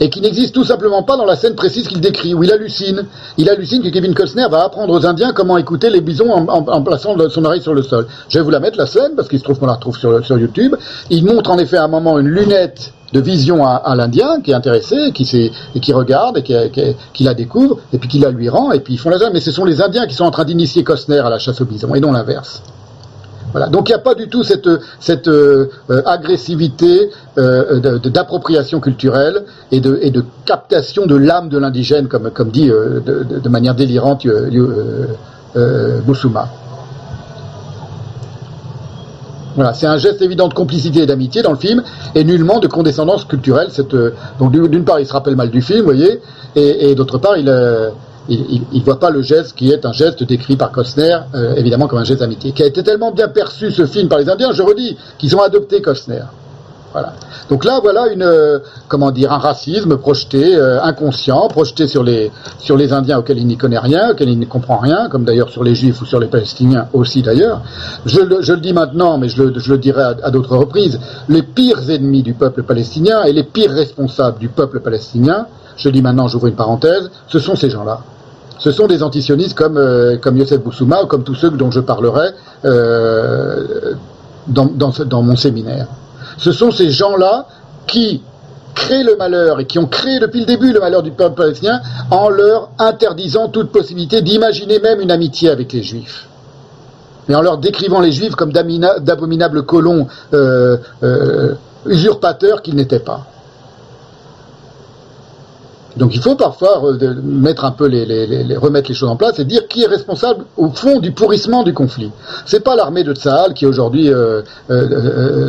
et 0.00 0.10
qui 0.10 0.20
n'existe 0.20 0.54
tout 0.54 0.64
simplement 0.64 1.02
pas 1.02 1.16
dans 1.16 1.24
la 1.24 1.36
scène 1.36 1.54
précise 1.54 1.88
qu'il 1.88 2.00
décrit, 2.00 2.34
où 2.34 2.42
il 2.42 2.52
hallucine. 2.52 3.06
Il 3.38 3.48
hallucine 3.48 3.82
que 3.82 3.88
Kevin 3.88 4.14
Costner 4.14 4.46
va 4.50 4.64
apprendre 4.64 4.92
aux 4.92 5.06
Indiens 5.06 5.32
comment 5.32 5.56
écouter 5.56 5.90
les 5.90 6.00
bisons 6.00 6.30
en, 6.30 6.82
plaçant 6.82 7.16
son 7.28 7.44
oreille 7.44 7.62
sur 7.62 7.74
le 7.74 7.82
sol. 7.82 8.06
Je 8.28 8.38
vais 8.38 8.44
vous 8.44 8.50
la 8.50 8.60
mettre, 8.60 8.78
la 8.78 8.86
scène, 8.86 9.12
parce 9.16 9.28
qu'il 9.28 9.38
se 9.38 9.44
trouve 9.44 9.58
qu'on 9.58 9.66
la 9.66 9.74
retrouve 9.74 9.96
sur, 9.96 10.38
YouTube. 10.38 10.74
Il 11.10 11.24
montre 11.24 11.50
en 11.50 11.58
effet 11.58 11.76
à 11.76 11.84
un 11.84 11.88
moment 11.88 12.18
une 12.18 12.28
lunette 12.28 12.92
de 13.12 13.20
vision 13.20 13.64
à, 13.64 13.94
l'Indien 13.94 14.40
qui 14.42 14.50
est 14.50 14.54
intéressé, 14.54 15.12
qui, 15.14 15.52
et 15.74 15.80
qui 15.80 15.92
regarde, 15.92 16.38
et 16.38 16.42
qui, 16.42 16.54
qui- 17.12 17.24
la 17.24 17.34
découvre, 17.34 17.78
et 17.92 17.98
puis 17.98 18.08
qui 18.08 18.18
la 18.18 18.30
lui 18.30 18.48
rend, 18.48 18.72
et 18.72 18.80
puis 18.80 18.94
ils 18.94 18.98
font 18.98 19.10
la 19.10 19.18
jambe. 19.18 19.30
Mais 19.32 19.40
ce 19.40 19.52
sont 19.52 19.64
les 19.64 19.80
Indiens 19.80 20.06
qui 20.06 20.14
sont 20.14 20.24
en 20.24 20.32
train 20.32 20.44
d'initier 20.44 20.82
Costner 20.82 21.18
à 21.18 21.30
la 21.30 21.38
chasse 21.38 21.60
au 21.60 21.64
bison, 21.64 21.94
et 21.94 22.00
non 22.00 22.12
l'inverse. 22.12 22.62
Donc 23.70 23.88
il 23.88 23.92
n'y 23.92 23.96
a 23.96 24.00
pas 24.00 24.14
du 24.14 24.28
tout 24.28 24.42
cette, 24.42 24.66
euh, 25.28 25.68
agressivité 26.06 27.10
euh, 27.38 27.98
d'appropriation 28.00 28.80
culturelle 28.80 29.44
et 29.70 29.80
de, 29.80 30.24
captation 30.44 31.06
de 31.06 31.14
l'âme 31.14 31.48
de 31.48 31.58
l'indigène, 31.58 32.08
comme, 32.08 32.50
dit 32.50 32.70
euh, 32.70 33.00
de, 33.00 33.48
manière 33.48 33.74
délirante 33.74 34.26
Bousouma. 36.06 36.48
Voilà, 39.54 39.72
c'est 39.72 39.86
un 39.86 39.98
geste 39.98 40.20
évident 40.20 40.48
de 40.48 40.54
complicité 40.54 41.02
et 41.02 41.06
d'amitié 41.06 41.42
dans 41.42 41.52
le 41.52 41.58
film, 41.58 41.84
et 42.16 42.24
nullement 42.24 42.58
de 42.58 42.66
condescendance 42.66 43.24
culturelle. 43.24 43.68
Donc 44.40 44.50
d'une 44.50 44.84
part, 44.84 44.98
il 44.98 45.06
se 45.06 45.12
rappelle 45.12 45.36
mal 45.36 45.50
du 45.50 45.62
film, 45.62 45.78
vous 45.80 45.84
voyez, 45.84 46.20
et, 46.56 46.90
et 46.90 46.94
d'autre 46.96 47.18
part, 47.18 47.36
il 47.36 47.48
il 48.28 48.62
ne 48.72 48.84
voit 48.84 48.98
pas 48.98 49.10
le 49.10 49.22
geste 49.22 49.54
qui 49.54 49.70
est 49.70 49.84
un 49.84 49.92
geste 49.92 50.22
décrit 50.24 50.56
par 50.56 50.70
Costner, 50.72 51.18
euh, 51.34 51.54
évidemment 51.56 51.86
comme 51.86 51.98
un 51.98 52.04
geste 52.04 52.20
d'amitié, 52.20 52.52
qui 52.52 52.62
a 52.62 52.66
été 52.66 52.82
tellement 52.82 53.12
bien 53.12 53.28
perçu 53.28 53.70
ce 53.70 53.86
film 53.86 54.08
par 54.08 54.18
les 54.18 54.28
Indiens, 54.28 54.52
je 54.52 54.62
redis, 54.62 54.96
qu'ils 55.18 55.36
ont 55.36 55.42
adopté 55.42 55.82
Costner. 55.82 56.22
Voilà. 56.92 57.12
Donc 57.50 57.64
là, 57.64 57.80
voilà 57.82 58.06
une, 58.06 58.22
euh, 58.22 58.60
comment 58.86 59.10
dire, 59.10 59.32
un 59.32 59.38
racisme 59.38 59.96
projeté, 59.96 60.54
euh, 60.54 60.80
inconscient, 60.80 61.48
projeté 61.48 61.88
sur 61.88 62.04
les, 62.04 62.30
sur 62.60 62.76
les 62.76 62.92
Indiens 62.92 63.18
auxquels 63.18 63.38
il 63.38 63.48
n'y 63.48 63.56
connaît 63.56 63.80
rien, 63.80 64.12
auxquels 64.12 64.28
il 64.28 64.38
ne 64.38 64.44
comprend 64.46 64.76
rien, 64.78 65.08
comme 65.08 65.24
d'ailleurs 65.24 65.48
sur 65.50 65.64
les 65.64 65.74
Juifs 65.74 66.00
ou 66.00 66.06
sur 66.06 66.20
les 66.20 66.28
Palestiniens 66.28 66.86
aussi 66.92 67.20
d'ailleurs. 67.20 67.62
Je, 68.06 68.20
le- 68.20 68.56
dis 68.58 68.72
maintenant, 68.72 69.18
mais 69.18 69.28
je 69.28 69.42
le, 69.42 69.78
dirai 69.78 70.02
à, 70.02 70.16
à 70.22 70.30
d'autres 70.30 70.56
reprises, 70.56 71.00
les 71.28 71.42
pires 71.42 71.90
ennemis 71.90 72.22
du 72.22 72.34
peuple 72.34 72.62
palestinien 72.62 73.24
et 73.24 73.32
les 73.32 73.42
pires 73.42 73.72
responsables 73.72 74.38
du 74.38 74.48
peuple 74.48 74.78
palestinien, 74.78 75.48
je 75.76 75.88
dis 75.88 76.00
maintenant, 76.00 76.28
j'ouvre 76.28 76.46
une 76.46 76.54
parenthèse, 76.54 77.10
ce 77.26 77.40
sont 77.40 77.56
ces 77.56 77.70
gens-là. 77.70 77.98
Ce 78.58 78.70
sont 78.70 78.86
des 78.86 79.02
antisionistes 79.02 79.54
comme, 79.54 79.76
euh, 79.76 80.16
comme 80.16 80.36
Youssef 80.36 80.60
Boussouma 80.60 81.02
ou 81.02 81.06
comme 81.06 81.24
tous 81.24 81.34
ceux 81.34 81.50
dont 81.50 81.70
je 81.70 81.80
parlerai 81.80 82.28
euh, 82.64 83.94
dans, 84.46 85.22
mon 85.22 85.36
séminaire. 85.36 85.86
Ce 86.38 86.52
sont 86.52 86.70
ces 86.70 86.90
gens-là 86.90 87.46
qui 87.86 88.22
créent 88.74 89.04
le 89.04 89.16
malheur 89.16 89.60
et 89.60 89.66
qui 89.66 89.78
ont 89.78 89.86
créé 89.86 90.18
depuis 90.18 90.40
le 90.40 90.46
début 90.46 90.72
le 90.72 90.80
malheur 90.80 91.02
du 91.02 91.12
peuple 91.12 91.36
palestinien 91.36 91.80
en 92.10 92.28
leur 92.28 92.70
interdisant 92.78 93.48
toute 93.48 93.70
possibilité 93.70 94.20
d'imaginer 94.22 94.80
même 94.80 95.00
une 95.00 95.10
amitié 95.10 95.50
avec 95.50 95.72
les 95.72 95.82
juifs. 95.82 96.28
Et 97.28 97.34
en 97.34 97.40
leur 97.40 97.58
décrivant 97.58 98.00
les 98.00 98.12
juifs 98.12 98.34
comme 98.34 98.52
d'abominables 98.52 99.62
colons 99.64 100.08
euh, 100.34 100.76
usurpateurs 101.86 102.62
qu'ils 102.62 102.74
n'étaient 102.74 102.98
pas. 102.98 103.26
Donc 105.96 106.14
il 106.14 106.20
faut 106.20 106.34
parfois 106.34 106.82
de- 106.98 107.16
mettre 107.22 107.64
un 107.64 107.70
peu 107.70 107.86
les, 107.86 108.04
les- 108.04 108.56
remettre 108.56 108.88
les 108.88 108.94
choses 108.94 109.08
en 109.08 109.16
place 109.16 109.38
et 109.38 109.44
dire 109.44 109.68
qui 109.68 109.82
est 109.82 109.86
responsable 109.86 110.44
au 110.56 110.68
fond 110.70 110.98
du 110.98 111.12
pourrissement 111.12 111.62
du 111.62 111.72
conflit. 111.72 112.10
C'est 112.46 112.64
pas 112.64 112.74
l'armée 112.74 113.04
de 113.04 113.14
Tsahal 113.14 113.54
qui 113.54 113.64
aujourd'hui 113.66 114.08
euh, 114.10 114.42
euh, 114.70 114.88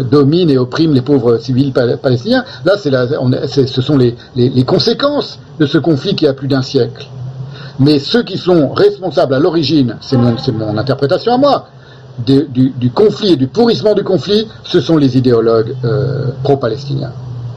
euh, 0.01 0.03
domine 0.03 0.49
et 0.49 0.57
opprime 0.57 0.93
les 0.93 1.01
pauvres 1.01 1.38
civils 1.38 1.72
pal- 1.74 1.98
palestiniens. 1.98 2.43
Là, 2.64 2.74
c'est 2.77 3.67
ce 3.67 3.82
sont 3.82 3.98
les, 3.98 4.15
conséquences 4.65 5.40
de 5.59 5.65
ce 5.65 5.77
conflit 5.80 6.15
qui 6.15 6.27
a 6.27 6.33
plus 6.33 6.48
d'un 6.48 6.61
siècle. 6.61 7.07
Mais 7.80 7.99
ceux 7.99 8.24
qui 8.24 8.38
sont 8.38 8.69
responsables 8.69 9.33
à 9.33 9.40
l'origine, 9.40 9.98
c'est 10.01 10.17
mon, 10.17 10.77
interprétation 10.77 11.33
à 11.33 11.38
moi, 11.38 11.67
du, 12.19 12.91
conflit 12.93 13.33
et 13.33 13.35
du 13.35 13.48
pourrissement 13.48 13.93
du 13.95 14.03
conflit, 14.03 14.48
ce 14.64 14.80
sont 14.80 14.98
les 14.98 15.17
idéologues 15.17 15.75
euh, 15.83 16.27
pro-palestiniens 16.43 17.11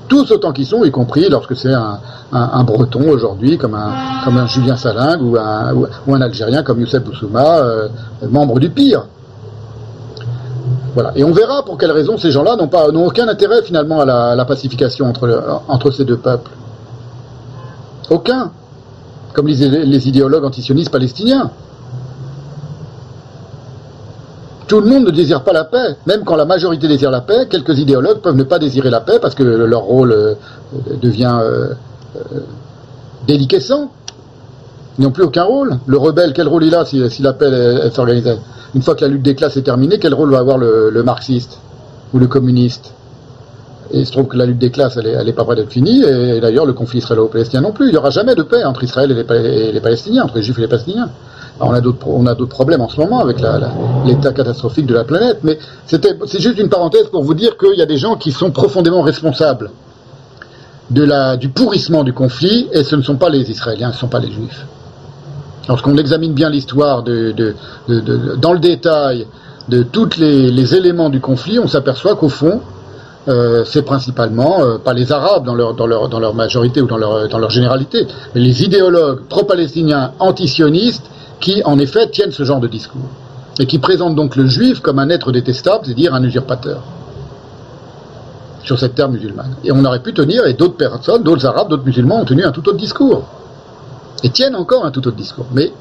tous 0.09 0.31
autant 0.33 0.53
qu'ils 0.53 0.67
sont, 0.67 0.85
y 0.85 0.91
compris 0.91 1.29
lorsque 1.29 1.57
c'est 1.57 1.73
un, 1.73 2.65
breton 2.65 3.09
aujourd'hui, 3.11 3.59
comme 3.59 3.75
un, 3.75 4.47
Julien 4.47 4.77
Salingue 4.77 5.23
ou 5.23 5.37
un, 5.37 6.21
Algérien 6.21 6.63
comme 6.63 6.81
Youssef 6.81 7.03
Boussouma, 7.05 7.59
euh, 7.59 7.89
membre 8.29 8.59
du 8.59 8.71
pire. 8.71 9.05
Voilà. 10.95 11.13
Et 11.15 11.23
on 11.23 11.33
verra 11.33 11.63
pour 11.65 11.79
quelles 11.79 11.93
raisons 11.93 12.19
ces 12.19 12.31
gens-là 12.31 12.57
n'ont 12.57 12.69
pas 12.69 12.91
n'ont 12.91 13.07
aucun 13.07 13.29
intérêt 13.29 13.63
finalement 13.63 14.01
à 14.01 14.35
la, 14.35 14.45
pacification 14.45 15.07
entre 15.07 15.91
ces 15.91 16.05
deux 16.05 16.17
peuples. 16.17 16.51
Aucun. 18.11 18.51
Comme 19.35 19.47
les, 19.47 19.69
les 19.69 20.09
idéologues 20.09 20.45
antisionistes 20.45 20.91
palestiniens. 20.91 21.51
Tout 24.69 24.81
le 24.83 24.87
monde 24.87 25.07
ne 25.07 25.11
désire 25.11 25.43
pas 25.45 25.55
la 25.55 25.65
paix. 25.65 25.97
Même 26.07 26.25
quand 26.25 26.37
la 26.37 26.45
majorité 26.45 26.89
désire 26.89 27.11
la 27.11 27.23
paix, 27.23 27.47
quelques 27.49 27.79
idéologues 27.79 28.19
peuvent 28.19 28.37
ne 28.37 28.43
pas 28.43 28.59
désirer 28.59 28.91
la 28.91 29.01
paix 29.01 29.19
parce 29.21 29.35
que 29.35 29.43
leur 29.43 29.81
rôle 29.81 30.13
euh, 30.13 30.35
devient 31.01 31.39
euh, 31.41 31.69
euh, 32.17 32.41
déliquescent. 33.27 33.91
Ils 34.99 35.05
n'ont 35.05 35.11
plus 35.11 35.23
aucun 35.23 35.45
rôle. 35.45 35.79
Le 35.87 35.97
rebelle, 35.97 36.35
quel 36.35 36.49
rôle 36.49 36.65
il 36.65 36.75
a 36.75 36.85
si, 36.85 37.01
la 37.21 37.33
paix 37.33 37.49
Une 38.75 38.83
fois 38.83 38.95
que 38.95 39.01
la 39.01 39.09
lutte 39.09 39.23
des 39.23 39.35
classes 39.35 39.57
est 39.57 39.63
terminée, 39.63 39.99
quel 39.99 40.13
rôle 40.13 40.33
va 40.33 40.39
avoir 40.39 40.59
le, 40.59 41.03
marxiste 41.03 41.59
ou 42.13 42.19
le 42.19 42.27
communiste? 42.27 42.93
Il 43.95 44.05
se 44.05 44.13
trouve 44.13 44.27
que 44.27 44.37
la 44.37 44.45
lutte 44.45 44.59
des 44.59 44.71
classes, 44.71 44.99
elle 44.99 45.07
est, 45.07 45.13
elle 45.13 45.29
est 45.31 45.33
pas 45.33 45.45
près 45.45 45.57
d'être 45.57 45.73
finie, 45.73 46.03
et 46.03 46.41
d'ailleurs 46.41 46.67
le 46.67 46.75
conflit 46.75 46.99
israélo-palestinien 46.99 47.63
non 47.63 47.73
plus. 47.73 47.87
Il 47.87 47.93
n'y 47.93 47.97
aura 47.97 48.11
jamais 48.11 48.35
de 48.35 48.43
paix 48.43 48.65
entre 48.65 48.85
Israël 48.85 49.13
et 49.13 49.73
les 49.73 49.81
Palestiniens, 49.81 50.25
entre 50.25 50.37
les 50.37 50.43
Juifs 50.43 50.59
et 50.59 50.63
les 50.63 50.69
Palestiniens. 50.69 51.09
On 51.61 51.73
a 51.73 51.81
d'autres 51.81 52.47
problèmes 52.47 52.81
en 52.81 52.89
ce 52.89 53.01
moment 53.01 53.21
avec 53.21 53.39
l'état 54.07 54.33
catastrophique 54.33 54.87
de 54.87 54.95
la 54.95 55.05
planète, 55.05 55.41
mais 55.43 55.59
c'est 55.87 56.41
juste 56.41 56.59
une 56.59 56.69
parenthèse 56.69 57.09
pour 57.09 57.25
vous 57.25 57.35
dire 57.35 57.57
qu'il 57.57 57.77
y 57.77 57.83
a 57.83 57.87
des 57.87 57.99
gens 57.99 58.15
qui 58.17 58.31
sont 58.31 58.51
profondément 58.51 59.03
responsables 59.03 59.71
de 60.91 61.03
la, 61.03 61.37
du 61.37 61.49
pourrissement 61.49 62.05
du 62.05 62.13
conflit, 62.13 62.69
et 62.73 62.85
ce 62.85 62.97
ne 62.97 63.03
sont 63.03 63.17
pas 63.17 63.29
les 63.29 63.51
Israéliens, 63.51 63.91
ce 63.91 63.97
ne 63.97 64.01
sont 64.01 64.09
pas 64.09 64.21
les 64.21 64.31
Juifs. 64.31 64.67
Lorsqu'on 65.69 65.97
examine 65.99 66.33
bien 66.33 66.49
l'histoire 66.49 67.03
dans 67.03 68.53
le 68.53 68.59
détail 68.59 69.27
de 69.69 69.83
tous 69.83 70.17
les, 70.17 70.75
éléments 70.75 71.11
du 71.11 71.21
conflit, 71.21 71.59
on 71.59 71.69
s'aperçoit 71.69 72.17
qu'au 72.17 72.31
fond, 72.31 72.61
euh, 73.27 73.65
c'est 73.67 73.83
principalement 73.83 74.63
euh, 74.63 74.79
pas 74.79 74.95
les 74.95 75.13
Arabes 75.13 75.45
dans 75.45 75.55
leur 75.55 76.35
majorité 76.35 76.81
ou 76.81 76.87
dans 76.87 76.97
leur, 76.97 77.29
dans 77.29 77.39
leur 77.39 77.51
généralité, 77.51 78.07
mais 78.35 78.41
les 78.41 78.63
idéologues 78.63 79.25
pro-palestiniens 79.29 80.13
antisionistes 80.21 81.05
qui, 81.41 81.63
en 81.65 81.79
effet, 81.79 82.09
tiennent 82.11 82.33
ce 82.33 82.45
genre 82.45 82.61
de 82.61 82.69
discours 82.69 83.09
et 83.59 83.67
qui 83.67 83.79
présentent 83.79 84.15
donc 84.15 84.37
le 84.37 84.47
juif 84.47 84.81
comme 84.81 84.99
un 84.99 85.09
être 85.11 85.33
détestable, 85.33 85.85
c'est-à-dire 85.85 86.15
un 86.15 86.23
usurpateur 86.23 86.83
sur 88.63 88.79
cette 88.79 88.95
terre 88.95 89.09
musulmane. 89.09 89.57
Et 89.65 89.73
on 89.73 89.85
aurait 89.85 90.03
pu 90.03 90.13
tenir, 90.13 90.47
et 90.47 90.55
d'autres 90.55 90.77
personnes, 90.77 91.23
d'autres 91.23 91.47
Arabes, 91.47 91.69
d'autres 91.69 91.85
musulmans 91.85 92.21
ont 92.21 92.25
tenu 92.25 92.45
un 92.45 92.53
tout 92.53 92.69
autre 92.69 92.79
discours. 92.79 93.25
Et 94.23 94.31
tiennent 94.31 94.57
encore 94.57 94.85
un 94.85 94.91
tout 94.91 95.07
autre 95.07 95.17
discours. 95.17 95.47
Mais 95.53 95.73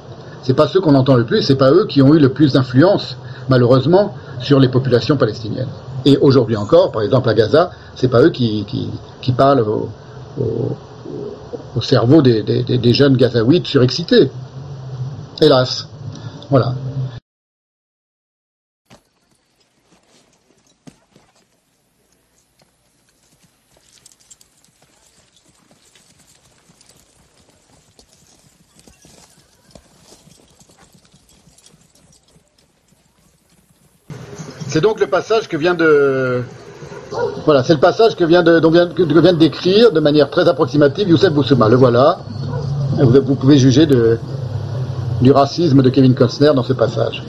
c'est 0.44 0.54
pas 0.54 0.68
ceux 0.68 0.80
qu'on 0.80 0.96
entend 0.96 1.16
le 1.16 1.26
plus, 1.26 1.42
c'est 1.42 1.56
pas 1.56 1.72
eux 1.72 1.86
qui 1.88 2.02
ont 2.02 2.14
eu 2.14 2.20
le 2.20 2.30
plus 2.30 2.54
d'influence, 2.54 3.18
malheureusement, 3.50 4.16
sur 4.40 4.60
les 4.60 4.70
populations 4.70 5.18
palestiniennes. 5.18 5.68
Et 6.06 6.18
aujourd'hui 6.18 6.56
encore, 6.56 6.92
par 6.92 7.02
exemple 7.02 7.30
à 7.30 7.34
Gaza, 7.34 7.72
c'est 7.96 8.08
pas 8.08 8.22
eux 8.22 8.30
qui, 8.30 8.66
parlent 9.36 9.62
au, 9.62 9.90
au, 10.40 10.78
au 11.76 11.82
cerveau 11.82 12.22
des, 12.22 12.94
jeunes 12.94 13.18
gazaouites 13.18 13.68
surexcités. 13.68 14.32
Hélas. 15.40 15.88
Voilà. 16.50 16.74
C'est 34.68 34.82
donc 34.82 35.00
le 35.00 35.08
passage 35.08 35.48
que 35.48 35.56
vient 35.56 35.76
de. 35.76 36.44
Voilà, 37.46 37.64
c'est 37.64 37.74
le 37.74 37.80
passage 37.80 38.16
que 38.16 38.24
vient 38.24 38.44
de, 38.44 38.60
dont 38.60 38.70
vient, 38.72 38.86
de 38.86 39.32
décrire 39.38 39.92
de 39.92 40.00
manière 40.00 40.30
très 40.30 40.48
approximative 40.48 41.10
Youssef 41.10 41.32
Boussouma. 41.32 41.70
Le 41.70 41.76
voilà. 41.76 42.20
Vous 43.00 43.36
pouvez 43.36 43.58
juger 43.58 43.86
de, 43.86 44.18
du 45.22 45.32
racisme 45.32 45.82
de 45.82 45.90
Kevin 45.90 46.14
Costner 46.14 46.52
dans 46.56 46.64
ce 46.64 46.74
passage. 46.74 47.24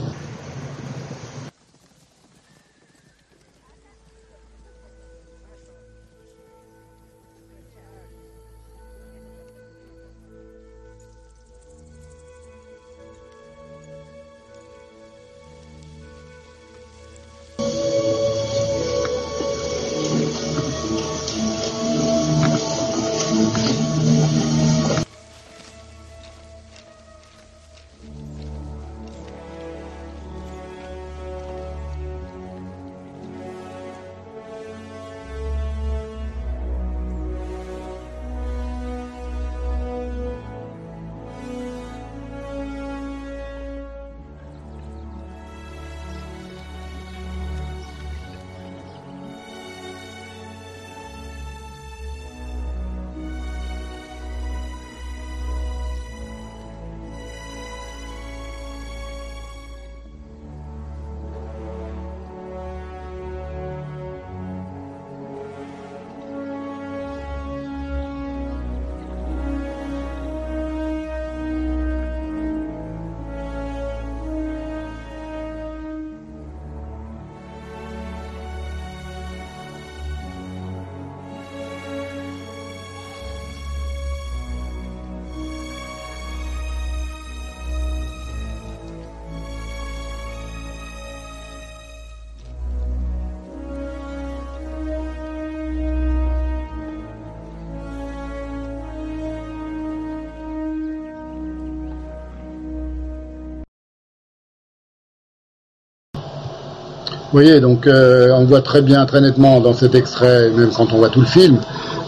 Voyez, 107.31 107.59
donc 107.59 107.87
euh, 107.87 108.31
on 108.31 108.45
voit 108.45 108.61
très 108.61 108.81
bien, 108.81 109.05
très 109.05 109.21
nettement 109.21 109.59
dans 109.59 109.73
cet 109.73 109.95
extrait, 109.95 110.49
même 110.49 110.71
quand 110.75 110.91
on 110.93 110.97
voit 110.97 111.09
tout 111.09 111.21
le 111.21 111.27
film, 111.27 111.59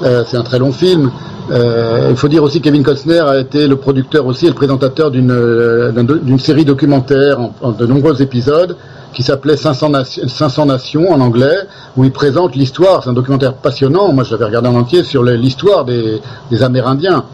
euh, 0.04 0.24
c'est 0.28 0.38
un 0.38 0.44
très 0.44 0.60
long 0.60 0.72
film. 0.72 1.12
Euh, 1.52 2.08
il 2.12 2.16
faut 2.16 2.28
dire 2.28 2.44
aussi 2.44 2.60
que 2.60 2.66
Kevin 2.66 2.84
Costner 2.84 3.20
a 3.20 3.40
été 3.40 3.68
le 3.68 3.76
producteur 3.76 4.26
aussi 4.26 4.46
et 4.46 4.50
le 4.50 4.56
présentateur 4.56 5.12
d'une 5.12 5.32
euh, 5.32 6.38
série 6.38 6.64
documentaire 6.64 7.40
en, 7.62 7.72
de 7.72 7.86
nombreux 7.86 8.22
épisodes 8.22 8.78
qui 9.14 9.24
s'appelait 9.24 9.58
500, 9.58 9.90
Nation, 9.90 10.24
500 10.28 10.68
Nations 10.68 11.12
en 11.12 11.20
anglais, 11.20 11.58
où 11.98 12.06
il 12.06 12.12
présente 12.12 12.56
l'histoire. 12.56 13.04
C'est 13.04 13.10
un 13.10 13.14
documentaire 13.14 13.54
passionnant. 13.56 14.14
Moi, 14.14 14.24
je 14.24 14.32
l'avais 14.32 14.46
regardé 14.46 14.70
en 14.70 14.76
entier 14.76 15.04
sur 15.04 15.24
l'histoire 15.24 15.84
des, 15.84 16.22
des, 16.50 16.64
Amérindiens 16.64 17.26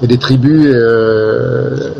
et 0.00 0.06
des 0.06 0.16
tribus 0.16 0.66
euh, 0.66 1.90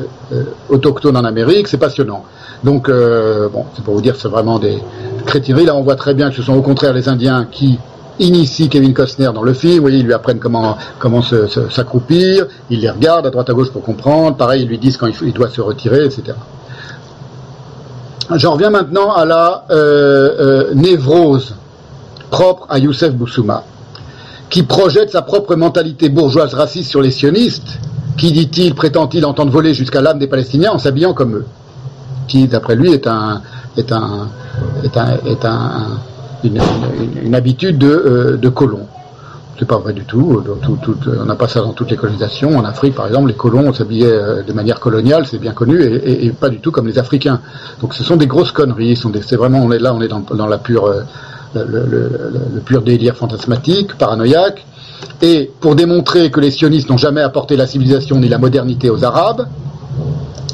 autochtones 0.68 1.16
en 1.16 1.24
Amérique. 1.24 1.68
C'est 1.68 1.78
passionnant. 1.78 2.24
Donc, 2.64 2.88
euh, 2.88 3.48
c'est 3.74 3.84
pour 3.84 3.94
vous 3.94 4.00
dire 4.00 4.16
c'est 4.16 4.28
vraiment 4.28 4.58
des 4.58 4.78
crétineries. 5.26 5.66
Là, 5.66 5.76
on 5.76 5.82
voit 5.82 5.96
très 5.96 6.14
bien 6.14 6.30
que 6.30 6.36
ce 6.36 6.42
sont 6.42 6.54
au 6.54 6.62
contraire 6.62 6.92
les 6.92 7.08
Indiens 7.08 7.46
qui 7.50 7.78
initient 8.18 8.68
Kevin 8.68 8.94
Costner 8.94 9.30
dans 9.34 9.42
le 9.42 9.52
film. 9.52 9.76
Vous 9.76 9.82
voyez, 9.82 9.98
ils 9.98 10.06
lui 10.06 10.14
apprennent 10.14 10.38
comment, 10.38 10.76
s'accroupir, 11.70 12.46
ils 12.70 12.80
les 12.80 12.90
regardent 12.90 13.26
à 13.26 13.30
droite 13.30 13.50
à 13.50 13.52
gauche 13.52 13.70
pour 13.70 13.82
comprendre. 13.82 14.36
Pareil, 14.36 14.62
ils 14.62 14.68
lui 14.68 14.78
disent 14.78 14.96
quand 14.96 15.08
il, 15.22 15.32
doit 15.32 15.50
se 15.50 15.60
retirer, 15.60 16.04
etc. 16.04 16.36
J'en 18.34 18.54
reviens 18.54 18.70
maintenant 18.70 19.12
à 19.12 19.24
la 19.24 19.66
euh, 19.70 20.34
euh, 20.40 20.74
névrose 20.74 21.54
propre 22.30 22.66
à 22.68 22.78
Youssef 22.78 23.14
Boussouma, 23.14 23.62
qui 24.50 24.64
projette 24.64 25.10
sa 25.10 25.22
propre 25.22 25.54
mentalité 25.54 26.08
bourgeoise 26.08 26.54
raciste 26.54 26.90
sur 26.90 27.02
les 27.02 27.12
sionistes, 27.12 27.78
qui, 28.16 28.32
dit-il, 28.32 28.74
prétend-il 28.74 29.24
entendre 29.24 29.50
voler 29.50 29.74
jusqu'à 29.74 30.00
l'âme 30.00 30.18
des 30.18 30.26
Palestiniens 30.26 30.72
en 30.72 30.78
s'habillant 30.78 31.14
comme 31.14 31.36
eux? 31.36 31.46
Qui, 32.28 32.48
d'après 32.48 32.74
lui, 32.74 32.92
est 32.92 33.06
un 33.06 33.42
est 33.76 33.92
un 33.92 34.28
est 34.82 34.96
un 34.96 35.18
est 35.24 35.44
un 35.44 35.98
une, 36.44 36.60
une, 37.22 37.34
habitude 37.34 37.78
de, 37.78 37.88
euh, 37.88 38.36
de 38.36 38.48
colon. 38.48 38.86
C'est 39.58 39.66
pas 39.66 39.78
vrai 39.78 39.94
du 39.94 40.04
tout. 40.04 40.42
tout 40.62 40.96
on 41.06 41.24
n'a 41.24 41.34
pas 41.34 41.48
ça 41.48 41.60
dans 41.60 41.72
toutes 41.72 41.90
les 41.90 41.96
colonisations. 41.96 42.58
En 42.58 42.64
Afrique, 42.64 42.94
par 42.94 43.06
exemple, 43.06 43.28
les 43.28 43.34
colons 43.34 43.72
s'habillaient 43.72 44.42
de 44.46 44.52
manière 44.52 44.80
coloniale, 44.80 45.26
c'est 45.26 45.38
bien 45.38 45.52
connu, 45.52 45.82
et, 45.82 46.30
pas 46.30 46.50
du 46.50 46.60
tout 46.60 46.70
comme 46.70 46.86
les 46.86 46.98
Africains. 46.98 47.40
Donc, 47.80 47.94
ce 47.94 48.04
sont 48.04 48.16
des 48.16 48.26
grosses 48.26 48.52
conneries. 48.52 49.00
C'est 49.22 49.36
vraiment, 49.36 49.60
on 49.60 49.72
est 49.72 49.78
là, 49.78 49.94
on 49.94 50.02
est 50.02 50.08
dans, 50.08 50.46
la 50.46 50.58
pure, 50.58 50.84
euh, 50.84 51.02
le, 51.54 51.86
le, 52.54 52.60
pur 52.60 52.82
délire 52.82 53.16
fantasmatique, 53.16 53.96
paranoïaque. 53.96 54.66
Et 55.22 55.50
pour 55.60 55.74
démontrer 55.74 56.30
que 56.30 56.40
les 56.40 56.50
sionistes 56.50 56.90
n'ont 56.90 56.96
jamais 56.96 57.22
apporté 57.22 57.56
la 57.56 57.66
civilisation 57.66 58.18
ni 58.18 58.28
la 58.28 58.38
modernité 58.38 58.90
aux 58.90 59.04
Arabes, 59.04 59.46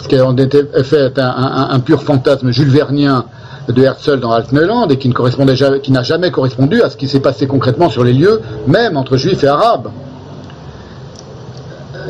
ce 0.02 0.08
qui 0.08 0.16
a 0.16 0.26
en 0.26 0.36
fait 0.36 1.18
un, 1.18 1.80
pur 1.80 2.02
fantasme 2.02 2.50
jules 2.50 2.70
vernien 2.70 3.24
de 3.68 3.82
Herzl 3.82 4.20
dans 4.20 4.32
Altneuland 4.32 4.88
et 4.88 4.98
qui 4.98 5.08
ne 5.08 5.14
correspondait 5.14 5.56
jamais, 5.56 5.80
qui 5.80 5.92
n'a 5.92 6.02
jamais 6.02 6.30
correspondu 6.30 6.82
à 6.82 6.90
ce 6.90 6.96
qui 6.96 7.08
s'est 7.08 7.20
passé 7.20 7.46
concrètement 7.46 7.90
sur 7.90 8.04
les 8.04 8.12
lieux, 8.12 8.40
même 8.66 8.96
entre 8.96 9.16
juifs 9.16 9.44
et 9.44 9.48
arabes. 9.48 9.88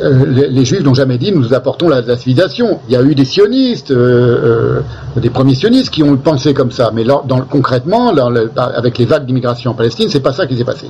Euh, 0.01 0.25
les, 0.49 0.65
juifs 0.65 0.83
n'ont 0.83 0.93
jamais 0.93 1.17
dit 1.17 1.31
nous 1.31 1.53
apportons 1.53 1.87
la, 1.87 2.17
civilisation. 2.17 2.79
Il 2.87 2.93
y 2.93 2.97
a 2.97 3.01
eu 3.03 3.15
des 3.15 3.25
sionistes, 3.25 3.91
euh, 3.91 4.81
euh, 5.15 5.19
des 5.19 5.29
premiers 5.29 5.55
sionistes 5.55 5.91
qui 5.91 6.03
ont 6.03 6.17
pensé 6.17 6.53
comme 6.53 6.71
ça, 6.71 6.91
mais 6.93 7.05
concrètement, 7.49 8.13
avec 8.55 8.97
les 8.97 9.05
vagues 9.05 9.25
d'immigration 9.25 9.71
en 9.71 9.73
Palestine, 9.75 10.09
c'est 10.09 10.19
pas 10.19 10.33
ça 10.33 10.47
qui 10.47 10.57
s'est 10.57 10.63
passé. 10.63 10.87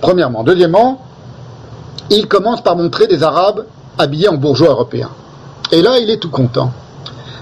Premièrement, 0.00 0.42
deuxièmement, 0.42 1.00
il 2.10 2.26
commence 2.26 2.62
par 2.62 2.76
montrer 2.76 3.06
des 3.06 3.22
Arabes 3.22 3.64
habillés 3.98 4.28
en 4.28 4.34
bourgeois 4.34 4.70
européens. 4.70 5.10
Et 5.72 5.82
là, 5.82 5.98
il 5.98 6.10
est 6.10 6.16
tout 6.16 6.30
content. 6.30 6.72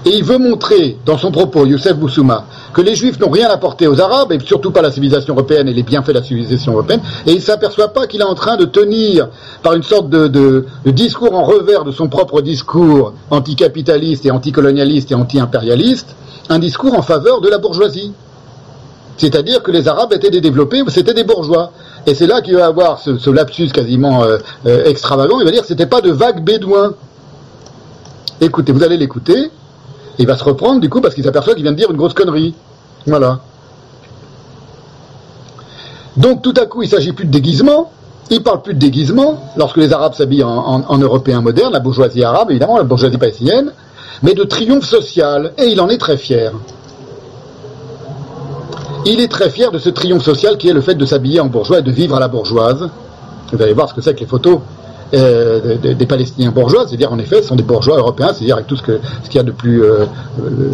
Et 0.05 0.11
il 0.11 0.23
veut 0.23 0.37
montrer, 0.37 0.97
dans 1.05 1.17
son 1.17 1.31
propos, 1.31 1.65
Youssef 1.65 1.95
Boussouma, 1.95 2.45
que 2.73 2.81
les 2.81 2.95
Juifs 2.95 3.19
n'ont 3.19 3.29
rien 3.29 3.49
apporté 3.49 3.87
aux 3.87 3.99
Arabes, 3.99 4.31
et 4.31 4.39
surtout 4.39 4.71
pas 4.71 4.81
la 4.81 4.91
civilisation 4.91 5.33
européenne 5.33 5.67
et 5.67 5.73
les 5.73 5.83
bienfaits 5.83 6.09
de 6.09 6.13
la 6.13 6.23
civilisation 6.23 6.73
européenne, 6.73 7.01
et 7.25 7.31
il 7.31 7.37
ne 7.37 7.41
s'aperçoit 7.41 7.89
pas 7.89 8.07
qu'il 8.07 8.21
est 8.21 8.25
en 8.25 8.35
train 8.35 8.55
de 8.55 8.65
tenir, 8.65 9.27
par 9.61 9.73
une 9.73 9.83
sorte 9.83 10.09
de, 10.09 10.65
discours 10.85 11.35
en 11.35 11.43
revers 11.43 11.83
de 11.83 11.91
son 11.91 12.07
propre 12.07 12.41
discours 12.41 13.13
anticapitaliste 13.29 14.25
et 14.25 14.31
anticolonialiste 14.31 15.11
et 15.11 15.15
anti-impérialiste, 15.15 16.15
un 16.49 16.59
discours 16.59 16.97
en 16.97 17.01
faveur 17.01 17.41
de 17.41 17.49
la 17.49 17.57
bourgeoisie. 17.57 18.13
C'est-à-dire 19.17 19.61
que 19.61 19.71
les 19.71 19.89
Arabes 19.89 20.13
étaient 20.13 20.31
des 20.31 20.39
développés, 20.39 20.81
c'était 20.87 21.13
des 21.13 21.25
bourgeois. 21.25 21.71
Et 22.05 22.15
c'est 22.15 22.27
là 22.27 22.41
qu'il 22.41 22.55
va 22.55 22.65
avoir 22.65 22.99
ce, 22.99 23.29
lapsus 23.29 23.69
quasiment 23.69 24.23
euh, 24.23 24.37
euh, 24.65 24.85
extravagant, 24.85 25.39
il 25.39 25.45
va 25.45 25.51
dire 25.51 25.61
que 25.61 25.67
c'était 25.67 25.85
pas 25.85 26.01
de 26.01 26.11
vagues 26.11 26.43
bédouins. 26.43 26.93
Écoutez, 28.41 28.71
vous 28.71 28.83
allez 28.83 28.97
l'écouter, 28.97 29.51
il 30.17 30.25
va 30.25 30.37
se 30.37 30.43
reprendre 30.43 30.79
du 30.79 30.89
coup 30.89 31.01
parce 31.01 31.13
qu'il 31.13 31.23
s'aperçoit 31.23 31.53
qu'il 31.53 31.63
vient 31.63 31.73
de 31.73 31.77
dire 31.77 31.91
une 31.91 31.97
grosse 31.97 32.13
connerie. 32.13 32.55
Voilà. 33.05 33.39
Donc 36.17 36.41
tout 36.41 36.53
à 36.57 36.65
coup, 36.65 36.83
il 36.83 36.89
s'agit 36.89 37.11
plus 37.11 37.25
de 37.25 37.31
déguisement, 37.31 37.91
il 38.29 38.43
parle 38.43 38.61
plus 38.61 38.73
de 38.73 38.79
déguisement, 38.79 39.51
lorsque 39.57 39.77
les 39.77 39.93
Arabes 39.93 40.13
s'habillent 40.13 40.43
en, 40.43 40.57
en, 40.57 40.83
en 40.87 40.97
européen 40.97 41.41
moderne, 41.41 41.73
la 41.73 41.79
bourgeoisie 41.79 42.23
arabe 42.23 42.51
évidemment, 42.51 42.77
la 42.77 42.83
bourgeoisie 42.83 43.17
palestinienne, 43.17 43.71
mais 44.23 44.33
de 44.33 44.43
triomphe 44.43 44.85
social, 44.85 45.53
et 45.57 45.67
il 45.67 45.79
en 45.79 45.89
est 45.89 45.97
très 45.97 46.17
fier. 46.17 46.51
Il 49.05 49.21
est 49.21 49.27
très 49.27 49.49
fier 49.49 49.71
de 49.71 49.79
ce 49.79 49.89
triomphe 49.89 50.23
social 50.23 50.57
qui 50.57 50.69
est 50.69 50.73
le 50.73 50.81
fait 50.81 50.95
de 50.95 51.05
s'habiller 51.05 51.39
en 51.39 51.47
bourgeois 51.47 51.79
et 51.79 51.81
de 51.81 51.91
vivre 51.91 52.15
à 52.15 52.19
la 52.19 52.27
bourgeoise. 52.27 52.89
Vous 53.51 53.61
allez 53.61 53.73
voir 53.73 53.89
ce 53.89 53.93
que 53.93 54.01
c'est 54.01 54.13
que 54.13 54.19
les 54.19 54.25
photos 54.25 54.59
euh, 55.13 55.77
des, 55.77 56.05
Palestiniens 56.05 56.51
bourgeois, 56.51 56.85
c'est-à-dire 56.87 57.11
en 57.11 57.17
effet, 57.17 57.41
ce 57.41 57.47
sont 57.47 57.55
des 57.55 57.63
bourgeois 57.63 57.97
européens, 57.97 58.31
c'est-à-dire 58.33 58.55
avec 58.55 58.67
tout 58.67 58.75
ce 58.75 58.83
qu'il 58.83 58.99
ce 59.23 59.29
qu'il 59.29 59.37
y 59.37 59.39
a 59.39 59.43
de 59.43 59.51
plus 59.51 59.83
euh, 59.83 60.05
euh, 60.39 60.71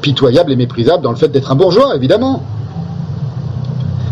pitoyable 0.00 0.50
et 0.52 0.56
méprisable 0.56 1.02
dans 1.02 1.10
le 1.10 1.16
fait 1.16 1.28
d'être 1.28 1.50
un 1.50 1.56
bourgeois, 1.56 1.94
évidemment. 1.94 2.42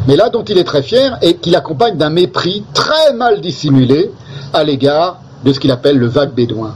Mais 0.06 0.16
là, 0.16 0.28
dont 0.28 0.44
il 0.44 0.58
est 0.58 0.64
très 0.64 0.82
fier, 0.82 1.16
et 1.22 1.36
qu'il 1.36 1.56
accompagne 1.56 1.96
d'un 1.96 2.10
mépris 2.10 2.62
très 2.74 3.14
mal 3.14 3.40
dissimulé 3.40 4.10
à 4.52 4.64
l'égard 4.64 5.20
de 5.44 5.52
ce 5.52 5.60
qu'il 5.60 5.70
appelle 5.70 5.96
le 5.96 6.08
vague 6.08 6.34
bédouin. 6.34 6.74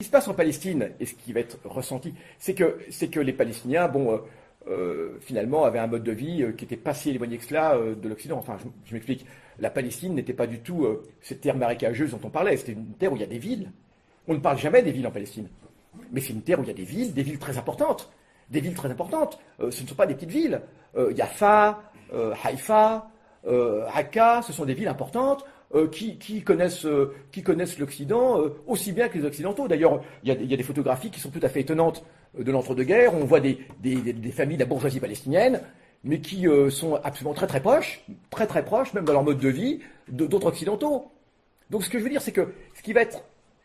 Ce 0.00 0.04
qui 0.04 0.06
se 0.06 0.10
en 0.28 0.34
Palestine 0.34 0.90
et 1.00 1.06
ce 1.06 1.14
qui 1.14 1.32
va 1.32 1.40
être 1.40 1.58
ressenti, 1.64 2.14
c'est 2.38 2.54
que, 2.54 2.78
c'est 2.90 3.08
que 3.08 3.20
les 3.20 3.32
Palestiniens, 3.32 3.88
bon, 3.88 4.20
euh, 4.68 5.18
finalement, 5.20 5.64
avaient 5.64 5.80
un 5.80 5.88
mode 5.88 6.04
de 6.04 6.12
vie 6.12 6.42
euh, 6.42 6.52
qui 6.52 6.64
était 6.64 6.76
pas 6.76 6.94
si 6.94 7.10
éloigné 7.10 7.36
que 7.38 7.44
cela 7.44 7.74
euh, 7.74 7.94
de 7.96 8.08
l'Occident. 8.08 8.38
Enfin, 8.38 8.56
je, 8.84 8.94
m'explique. 8.94 9.26
La 9.58 9.70
Palestine 9.70 10.14
n'était 10.14 10.32
pas 10.32 10.46
du 10.46 10.60
tout 10.60 10.86
cette 11.20 11.40
terre 11.40 11.56
marécageuse 11.56 12.12
dont 12.12 12.20
on 12.24 12.30
parlait. 12.30 12.56
C'était 12.56 12.72
une 12.72 12.94
terre 12.94 13.12
où 13.12 13.16
il 13.16 13.20
y 13.20 13.24
a 13.24 13.28
des 13.28 13.38
villes. 13.38 13.70
On 14.28 14.34
ne 14.34 14.38
parle 14.38 14.58
jamais 14.58 14.82
des 14.82 14.92
villes 14.92 15.06
en 15.06 15.10
Palestine. 15.10 15.48
Mais 16.10 16.20
c'est 16.20 16.32
une 16.32 16.42
terre 16.42 16.58
où 16.58 16.62
il 16.62 16.68
y 16.68 16.70
a 16.70 16.74
des 16.74 16.84
villes, 16.84 17.12
des 17.12 17.22
villes 17.22 17.38
très 17.38 17.58
importantes. 17.58 18.10
Des 18.50 18.60
villes 18.60 18.74
très 18.74 18.90
importantes. 18.90 19.38
ce 19.58 19.82
ne 19.82 19.88
sont 19.88 19.94
pas 19.94 20.06
des 20.06 20.14
petites 20.14 20.30
villes. 20.30 20.62
Yafa, 20.96 21.82
Haïfa, 22.42 23.10
Hakka, 23.94 24.42
ce 24.42 24.52
sont 24.52 24.64
des 24.64 24.74
villes 24.74 24.88
importantes 24.88 25.44
euh, 25.74 25.88
qui, 25.88 26.18
qui, 26.18 26.42
connaissent, 26.42 26.84
euh, 26.84 27.14
qui 27.30 27.42
connaissent 27.42 27.78
l'Occident 27.78 28.38
euh, 28.38 28.54
aussi 28.66 28.92
bien 28.92 29.08
que 29.08 29.16
les 29.16 29.24
Occidentaux. 29.24 29.68
D'ailleurs, 29.68 30.02
il 30.22 30.28
y, 30.30 30.52
a 30.52 30.56
des 30.56 30.62
photographies 30.62 31.10
qui 31.10 31.18
sont 31.18 31.30
tout 31.30 31.40
à 31.42 31.48
fait 31.48 31.60
étonnantes 31.60 32.04
de 32.38 32.52
l'entre-deux-guerres. 32.52 33.14
On 33.14 33.24
voit 33.24 33.40
des, 33.40 33.58
familles 34.32 34.58
de 34.58 34.62
la 34.62 34.68
bourgeoisie 34.68 35.00
palestinienne, 35.00 35.62
mais 36.04 36.20
qui 36.20 36.46
sont 36.68 36.96
absolument 37.02 37.32
très 37.32 37.46
très 37.46 37.60
proches, 37.60 38.04
très 38.28 38.46
très 38.46 38.64
proches, 38.66 38.92
même 38.92 39.06
dans 39.06 39.14
leur 39.14 39.22
mode 39.22 39.38
de 39.38 39.48
vie, 39.48 39.80
d'autres 40.08 40.48
Occidentaux. 40.48 41.10
Donc 41.70 41.84
ce 41.84 41.88
que 41.88 41.98
je 41.98 42.04
veux 42.04 42.10
dire, 42.10 42.20
c'est 42.20 42.32
que 42.32 42.52
ce 42.74 42.82
qui 42.82 42.92
va 42.92 43.00
être 43.00 43.24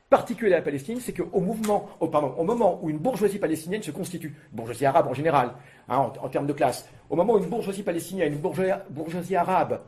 particulier 0.09 0.53
à 0.53 0.57
la 0.57 0.61
Palestine, 0.61 0.99
c'est 1.01 1.11
qu'au 1.11 1.41
moment 1.41 2.79
où 2.81 2.89
une 2.89 2.99
bourgeoisie 2.99 3.37
palestinienne 3.37 3.83
se 3.83 3.91
constitue, 3.91 4.33
bourgeoisie 4.53 4.85
arabe 4.85 5.07
en 5.07 5.13
général, 5.13 5.55
hein, 5.89 6.13
en, 6.21 6.29
termes 6.29 6.47
de 6.47 6.53
classe, 6.53 6.87
au 7.09 7.17
moment 7.17 7.33
où 7.33 7.37
une 7.39 7.49
bourgeoisie 7.49 7.83
palestinienne, 7.83 8.31
une 8.31 8.39
bourgeoisie, 8.39 8.71
bourgeoisie 8.89 9.35
arabe, 9.35 9.81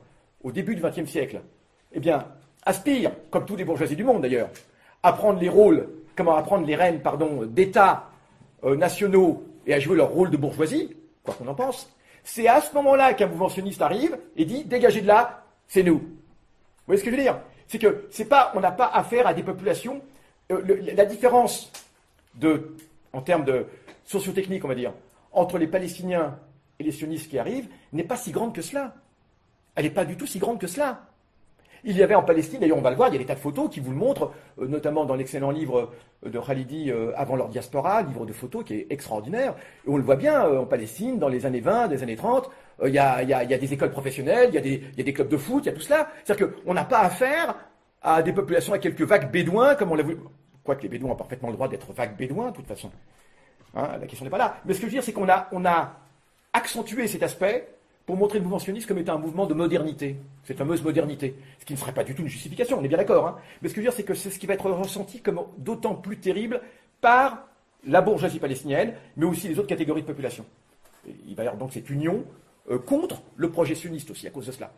au 0.43 0.51
début 0.51 0.75
du 0.75 0.81
XXe 0.81 1.09
siècle, 1.09 1.41
eh 1.93 1.99
bien, 1.99 2.25
aspire, 2.65 3.11
comme 3.31 3.45
tous 3.45 3.55
les 3.55 3.63
bourgeoisies 3.63 3.95
du 3.95 4.03
monde 4.03 4.21
d'ailleurs, 4.21 4.49
à 5.03 5.13
prendre 5.13 5.39
les 5.39 5.49
rôles, 5.49 5.87
comment 6.15 6.35
à 6.35 6.43
prendre 6.43 6.65
les 6.65 6.75
rênes, 6.75 7.01
pardon, 7.01 7.45
d'États 7.45 8.09
euh, 8.63 8.75
nationaux 8.75 9.43
et 9.65 9.73
à 9.73 9.79
jouer 9.79 9.97
leur 9.97 10.09
rôle 10.09 10.29
de 10.29 10.37
bourgeoisie, 10.37 10.95
quoi 11.23 11.33
qu'on 11.33 11.47
en 11.47 11.55
pense, 11.55 11.89
c'est 12.23 12.47
à 12.47 12.61
ce 12.61 12.73
moment-là 12.75 13.13
qu'un 13.13 13.27
mouvement 13.27 13.49
sioniste 13.49 13.81
arrive 13.81 14.17
et 14.35 14.45
dit 14.45 14.63
dégagez 14.65 15.01
de 15.01 15.07
là, 15.07 15.45
c'est 15.67 15.83
nous. 15.83 15.99
Vous 15.99 16.85
voyez 16.87 16.99
ce 16.99 17.05
que 17.05 17.11
je 17.11 17.15
veux 17.15 17.21
dire? 17.21 17.39
C'est 17.67 17.79
que 17.79 18.07
c'est 18.11 18.25
pas, 18.25 18.51
on 18.55 18.59
n'a 18.59 18.71
pas 18.71 18.87
affaire 18.87 19.27
à 19.27 19.33
des 19.33 19.43
populations. 19.43 20.01
Euh, 20.51 20.93
la 20.95 21.05
différence 21.05 21.71
de, 22.35 22.75
en 23.13 23.21
termes 23.21 23.45
de 23.45 23.65
sociotechnique, 24.05 24.65
on 24.65 24.67
va 24.67 24.75
dire, 24.75 24.93
entre 25.31 25.57
les 25.57 25.67
Palestiniens 25.67 26.37
et 26.79 26.83
les 26.83 26.91
sionistes 26.91 27.29
qui 27.29 27.37
arrivent 27.37 27.67
n'est 27.93 28.03
pas 28.03 28.17
si 28.17 28.31
grande 28.31 28.53
que 28.53 28.61
cela. 28.61 28.95
Elle 29.75 29.85
n'est 29.85 29.91
pas 29.91 30.05
du 30.05 30.17
tout 30.17 30.25
si 30.25 30.39
grande 30.39 30.59
que 30.59 30.67
cela. 30.67 31.08
Il 31.83 31.97
y 31.97 32.03
avait 32.03 32.15
en 32.15 32.23
Palestine, 32.23 32.59
d'ailleurs 32.59 32.77
on 32.77 32.81
va 32.81 32.89
le 32.89 32.95
voir, 32.95 33.09
il 33.09 33.13
y 33.13 33.15
a 33.15 33.19
des 33.19 33.25
tas 33.25 33.35
de 33.35 33.39
photos 33.39 33.69
qui 33.69 33.79
vous 33.79 33.91
le 33.91 33.97
montrent, 33.97 34.31
euh, 34.59 34.67
notamment 34.67 35.05
dans 35.05 35.15
l'excellent 35.15 35.51
livre 35.51 35.89
euh, 36.25 36.29
de 36.29 36.39
Khalidi 36.39 36.91
euh, 36.91 37.11
Avant 37.15 37.35
leur 37.35 37.47
diaspora, 37.47 38.01
livre 38.01 38.25
de 38.25 38.33
photos 38.33 38.63
qui 38.63 38.75
est 38.75 38.87
extraordinaire. 38.89 39.55
On 39.87 39.97
le 39.97 40.03
voit 40.03 40.15
bien 40.15 40.43
en 40.43 40.65
Palestine, 40.65 41.19
dans 41.19 41.29
les 41.29 41.45
années 41.45 41.61
20, 41.61 41.87
des 41.87 42.03
années 42.03 42.15
30, 42.15 42.49
il 42.85 42.93
y, 42.93 42.99
a, 42.99 43.45
des 43.45 43.73
écoles 43.73 43.91
professionnelles, 43.91 44.49
il 44.53 44.55
y, 44.55 45.01
a 45.01 45.03
des, 45.03 45.13
clubs 45.13 45.27
de 45.27 45.35
foot, 45.35 45.65
il 45.65 45.67
y 45.67 45.69
a 45.69 45.73
tout 45.73 45.81
cela. 45.81 46.09
C'est-à-dire 46.23 46.49
qu'on 46.63 46.73
n'a 46.73 46.85
pas 46.85 46.99
affaire 46.99 47.55
à 48.01 48.21
des 48.21 48.31
populations, 48.31 48.71
à 48.71 48.79
quelques 48.79 49.01
vagues 49.01 49.29
bédouins, 49.29 49.75
comme 49.75 49.91
on 49.91 49.95
l'a 49.95 50.03
vu. 50.03 50.17
Quoique 50.63 50.83
les 50.83 50.87
bédouins 50.87 51.11
ont 51.11 51.15
parfaitement 51.15 51.49
le 51.49 51.55
droit 51.55 51.67
d'être 51.67 51.91
vagues 51.91 52.15
bédouins, 52.15 52.51
de 52.51 52.55
toute 52.55 52.67
façon. 52.67 52.89
Hein, 53.75 53.97
la 53.99 54.07
question 54.07 54.23
n'est 54.23 54.31
pas 54.31 54.37
là. 54.37 54.57
Mais 54.65 54.73
ce 54.73 54.79
que 54.79 54.83
je 54.83 54.85
veux 54.87 54.95
dire, 54.95 55.03
c'est 55.03 55.11
qu'on 55.11 55.27
a, 55.27 55.49
on 55.51 55.65
a 55.65 55.97
accentué 56.53 57.07
cet 57.07 57.23
aspect 57.23 57.67
pour 58.09 58.17
montrer 58.17 58.39
le 58.39 58.43
mouvement 58.43 58.57
sioniste 58.57 58.87
comme 58.87 58.97
étant 58.97 59.17
un 59.17 59.19
mouvement 59.19 59.45
de 59.45 59.53
modernité, 59.53 60.15
cette 60.43 60.57
fameuse 60.57 60.81
modernité, 60.81 61.35
ce 61.59 61.65
qui 61.65 61.73
ne 61.73 61.77
serait 61.77 61.91
pas 61.91 62.03
du 62.03 62.15
tout 62.15 62.23
une 62.23 62.27
justification, 62.27 62.79
on 62.79 62.83
est 62.83 62.87
bien 62.87 62.97
d'accord. 62.97 63.27
Hein 63.27 63.35
Mais 63.61 63.69
ce 63.69 63.75
que 63.75 63.81
je 63.81 63.85
veux 63.85 63.91
dire, 63.91 63.95
c'est 63.95 64.01
que 64.01 64.15
c'est 64.15 64.31
ce 64.31 64.39
qui 64.39 64.47
va 64.47 64.55
être 64.55 64.67
ressenti 64.67 65.19
comme 65.19 65.41
d'autant 65.59 65.93
plus 65.93 66.17
terrible 66.17 66.59
par 67.01 67.45
la 67.87 68.01
bourgeoisie 68.01 68.39
palestinienne, 68.39 68.93
mais 69.15 69.27
aussi 69.27 69.47
les 69.47 69.59
autres 69.59 69.67
catégories 69.67 70.01
de 70.01 70.07
population. 70.07 70.43
Il 71.27 71.35
va 71.35 71.43
y 71.43 71.45
avoir 71.45 71.59
donc 71.59 71.71
cette 71.71 71.87
union 71.91 72.23
euh, 72.71 72.79
contre 72.79 73.21
le 73.35 73.51
projet 73.51 73.75
sioniste 73.75 74.09
aussi 74.09 74.25
à 74.25 74.31
cause 74.31 74.47
de 74.47 74.53
cela. 74.53 74.71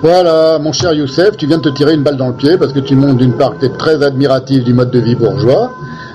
Voilà, 0.00 0.58
mon 0.58 0.72
cher 0.72 0.94
Youssef, 0.94 1.36
tu 1.36 1.46
viens 1.46 1.58
de 1.58 1.68
te 1.68 1.76
tirer 1.76 1.92
une 1.92 2.02
balle 2.02 2.16
dans 2.16 2.28
le 2.28 2.36
pied 2.36 2.56
parce 2.56 2.72
que 2.72 2.80
tu 2.80 2.96
montres 2.96 3.18
d'une 3.18 3.36
part 3.36 3.58
que 3.58 3.66
tu 3.66 3.66
es 3.66 3.76
très 3.76 4.02
admiratif 4.02 4.64
du 4.64 4.72
mode 4.72 4.90
de 4.90 5.00
vie 5.00 5.16
bourgeois 5.16 5.70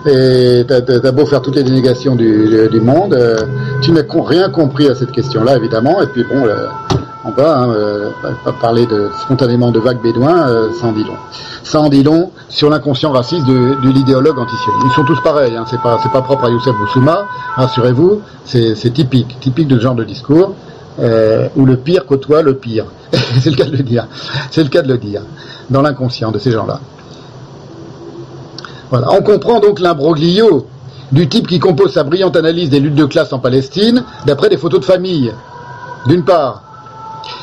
et 0.05 0.65
tu 0.67 1.07
as, 1.07 1.11
beau 1.11 1.25
faire 1.25 1.41
toutes 1.41 1.55
les 1.55 1.63
dénégations 1.63 2.15
du, 2.15 2.67
du 2.69 2.81
monde, 2.81 3.13
euh, 3.13 3.37
tu 3.81 3.91
n'as 3.91 4.03
rien 4.25 4.49
compris 4.49 4.87
à 4.89 4.95
cette 4.95 5.11
question-là, 5.11 5.57
évidemment. 5.57 6.01
Et 6.01 6.07
puis 6.07 6.23
bon, 6.23 6.45
euh, 6.45 6.67
on 7.25 7.31
va 7.31 7.57
hein, 7.57 7.69
euh, 7.69 8.09
parler 8.59 8.85
de, 8.85 9.09
spontanément 9.21 9.71
de 9.71 9.79
vagues 9.79 10.01
bédouins, 10.01 10.47
euh, 10.47 10.69
sans 10.79 10.91
dit 10.91 11.03
long. 11.03 11.15
Sans 11.63 11.89
dit 11.89 12.03
long 12.03 12.31
sur 12.49 12.69
l'inconscient 12.69 13.11
raciste 13.11 13.45
de, 13.45 13.75
de 13.81 13.89
l'idéologue 13.89 14.37
antisioniste. 14.37 14.85
Ils 14.85 14.91
sont 14.91 15.05
tous 15.05 15.21
pareils, 15.21 15.55
hein, 15.55 15.63
c'est 15.69 15.81
pas, 15.81 15.97
pas 16.11 16.21
propre 16.21 16.45
à 16.45 16.49
Youssef 16.49 16.75
Boussouma, 16.75 17.25
rassurez-vous, 17.55 18.21
c'est 18.45 18.93
typique, 18.93 19.39
typique 19.39 19.67
de 19.67 19.77
ce 19.77 19.81
genre 19.81 19.95
de 19.95 20.03
discours. 20.03 20.55
Euh, 20.99 21.49
où 21.55 21.65
le 21.65 21.77
pire 21.77 22.05
côtoie 22.05 22.43
le 22.43 22.55
pire. 22.55 22.85
c'est 23.11 23.49
le 23.49 23.55
cas 23.55 23.65
de 23.65 23.75
le 23.75 23.81
dire. 23.81 24.05
C'est 24.51 24.61
le 24.61 24.69
cas 24.69 24.83
de 24.83 24.87
le 24.87 24.99
dire. 24.99 25.23
Dans 25.71 25.81
l'inconscient 25.81 26.31
de 26.31 26.37
ces 26.37 26.51
gens-là. 26.51 26.79
On 28.93 29.23
comprend 29.23 29.59
donc 29.59 29.79
l'imbroglio 29.79 30.67
du 31.11 31.27
type 31.27 31.47
qui 31.47 31.59
compose 31.59 31.93
sa 31.93 32.03
brillante 32.03 32.35
analyse 32.35 32.69
des 32.69 32.79
luttes 32.79 32.95
de 32.95 33.05
classe 33.05 33.33
en 33.33 33.39
Palestine 33.39 34.03
d'après 34.25 34.49
des 34.49 34.57
photos 34.57 34.81
de 34.81 34.85
famille, 34.85 35.33
d'une 36.05 36.23
part, 36.23 36.61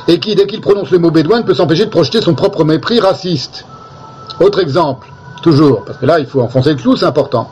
et 0.06 0.20
qui, 0.20 0.34
dès 0.34 0.46
qu'il 0.46 0.60
prononce 0.60 0.90
le 0.90 0.98
mot 0.98 1.10
bédouin, 1.10 1.38
ne 1.38 1.44
peut 1.44 1.54
s'empêcher 1.54 1.86
de 1.86 1.90
projeter 1.90 2.20
son 2.20 2.34
propre 2.34 2.64
mépris 2.64 3.00
raciste. 3.00 3.64
Autre 4.40 4.60
exemple, 4.60 5.08
toujours, 5.42 5.84
parce 5.84 5.98
que 5.98 6.06
là, 6.06 6.20
il 6.20 6.26
faut 6.26 6.40
enfoncer 6.40 6.70
le 6.70 6.76
clou, 6.76 6.96
c'est 6.96 7.06
important. 7.06 7.50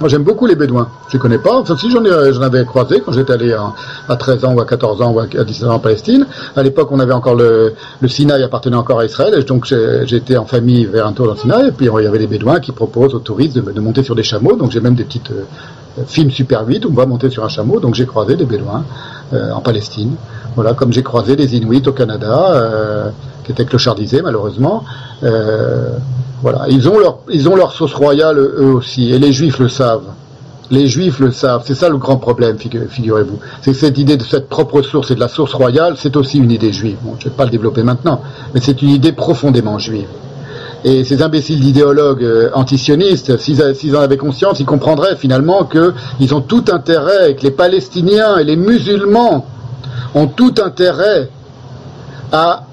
Moi, 0.00 0.10
j'aime 0.10 0.24
beaucoup 0.24 0.46
les 0.46 0.56
Bédouins. 0.56 0.88
Je 1.08 1.14
les 1.14 1.18
connais 1.18 1.38
pas. 1.38 1.56
Enfin, 1.58 1.76
si 1.76 1.90
j'en 1.90 2.02
j'en 2.04 2.42
avais 2.42 2.64
croisé 2.64 3.00
quand 3.00 3.12
j'étais 3.12 3.32
allé 3.32 3.52
à, 3.52 3.72
à, 4.08 4.16
13 4.16 4.44
ans 4.44 4.54
ou 4.54 4.60
à 4.60 4.66
14 4.66 5.00
ans 5.00 5.12
ou 5.12 5.20
à 5.20 5.26
17 5.26 5.68
ans 5.68 5.74
en 5.74 5.78
Palestine. 5.78 6.26
À 6.54 6.62
l'époque, 6.62 6.88
on 6.92 7.00
avait 7.00 7.14
encore 7.14 7.34
le, 7.34 7.74
Sinaï 8.06 8.42
appartenait 8.42 8.76
encore 8.76 9.00
à 9.00 9.06
Israël. 9.06 9.34
Et 9.38 9.42
donc, 9.44 9.66
j'étais 10.04 10.36
en 10.36 10.44
famille 10.44 10.84
vers 10.84 11.06
un 11.06 11.12
tour 11.12 11.26
dans 11.26 11.32
le 11.32 11.38
Sinaï. 11.38 11.68
Et 11.68 11.72
puis, 11.72 11.86
il 11.86 12.04
y 12.04 12.06
avait 12.06 12.18
les 12.18 12.26
Bédouins 12.26 12.60
qui 12.60 12.72
proposent 12.72 13.14
aux 13.14 13.20
touristes 13.20 13.56
de, 13.56 13.60
de 13.60 13.80
monter 13.80 14.02
sur 14.02 14.14
des 14.14 14.22
chameaux. 14.22 14.56
Donc, 14.56 14.70
j'ai 14.70 14.80
même 14.80 14.94
des 14.94 15.04
petites 15.04 15.30
euh, 15.30 16.02
films 16.06 16.30
Super 16.30 16.66
8 16.66 16.84
où 16.84 16.90
on 16.90 16.94
va 16.94 17.06
monter 17.06 17.30
sur 17.30 17.44
un 17.44 17.48
chameau. 17.48 17.80
Donc, 17.80 17.94
j'ai 17.94 18.06
croisé 18.06 18.36
des 18.36 18.44
Bédouins 18.44 18.84
euh, 19.32 19.52
en 19.52 19.60
Palestine. 19.60 20.14
Voilà, 20.56 20.72
comme 20.74 20.92
j'ai 20.92 21.02
croisé 21.02 21.36
des 21.36 21.54
Inuits 21.56 21.82
au 21.86 21.92
Canada, 21.92 22.48
euh, 22.50 23.10
qui 23.44 23.52
étaient 23.52 23.64
clochardisés, 23.66 24.22
malheureusement. 24.22 24.82
Euh, 25.22 25.90
voilà, 26.42 26.64
ils 26.68 26.88
ont 26.88 26.98
leur, 26.98 27.18
ils 27.30 27.48
ont 27.48 27.56
leur 27.56 27.72
sauce 27.72 27.94
royale 27.94 28.38
eux 28.38 28.72
aussi, 28.74 29.12
et 29.12 29.18
les 29.18 29.32
Juifs 29.32 29.58
le 29.58 29.68
savent. 29.68 30.08
Les 30.70 30.88
Juifs 30.88 31.20
le 31.20 31.30
savent. 31.30 31.62
C'est 31.64 31.74
ça 31.76 31.88
le 31.88 31.96
grand 31.96 32.16
problème, 32.16 32.56
figu- 32.56 32.88
figurez-vous. 32.88 33.38
C'est 33.62 33.72
cette 33.74 33.98
idée 33.98 34.16
de 34.16 34.22
cette 34.24 34.48
propre 34.48 34.82
source 34.82 35.10
et 35.10 35.14
de 35.14 35.20
la 35.20 35.28
source 35.28 35.54
royale, 35.54 35.94
c'est 35.96 36.16
aussi 36.16 36.38
une 36.38 36.50
idée 36.50 36.72
juive. 36.72 36.96
Bon, 37.02 37.14
je 37.20 37.26
ne 37.26 37.30
vais 37.30 37.36
pas 37.36 37.44
le 37.44 37.50
développer 37.50 37.82
maintenant, 37.84 38.20
mais 38.52 38.60
c'est 38.62 38.82
une 38.82 38.90
idée 38.90 39.12
profondément 39.12 39.78
juive. 39.78 40.08
Et 40.84 41.04
ces 41.04 41.22
imbéciles 41.22 41.60
d'idéologues 41.60 42.24
euh, 42.24 42.50
antisionistes, 42.54 43.38
s'ils 43.38 43.96
en 43.96 44.00
avaient 44.00 44.16
conscience, 44.16 44.58
ils 44.60 44.66
comprendraient 44.66 45.16
finalement 45.16 45.64
qu'ils 45.64 46.34
ont 46.34 46.40
tout 46.40 46.64
intérêt, 46.72 47.34
que 47.34 47.42
les 47.42 47.50
Palestiniens 47.50 48.38
et 48.38 48.44
les 48.44 48.56
musulmans 48.56 49.46
ont 50.14 50.26
tout 50.26 50.54
intérêt 50.62 51.28
à 52.32 52.64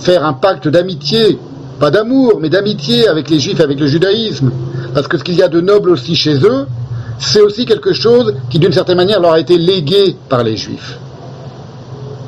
faire 0.00 0.24
un 0.24 0.32
pacte 0.32 0.68
d'amitié, 0.68 1.38
pas 1.80 1.90
d'amour, 1.90 2.38
mais 2.40 2.48
d'amitié 2.48 3.08
avec 3.08 3.30
les 3.30 3.40
juifs, 3.40 3.60
avec 3.60 3.80
le 3.80 3.86
judaïsme. 3.86 4.50
Parce 4.94 5.08
que 5.08 5.18
ce 5.18 5.24
qu'il 5.24 5.34
y 5.34 5.42
a 5.42 5.48
de 5.48 5.60
noble 5.60 5.90
aussi 5.90 6.14
chez 6.14 6.36
eux, 6.44 6.66
c'est 7.18 7.40
aussi 7.40 7.66
quelque 7.66 7.92
chose 7.92 8.34
qui 8.50 8.58
d'une 8.58 8.72
certaine 8.72 8.96
manière 8.96 9.20
leur 9.20 9.32
a 9.32 9.40
été 9.40 9.58
légué 9.58 10.16
par 10.28 10.44
les 10.44 10.56
juifs, 10.56 10.98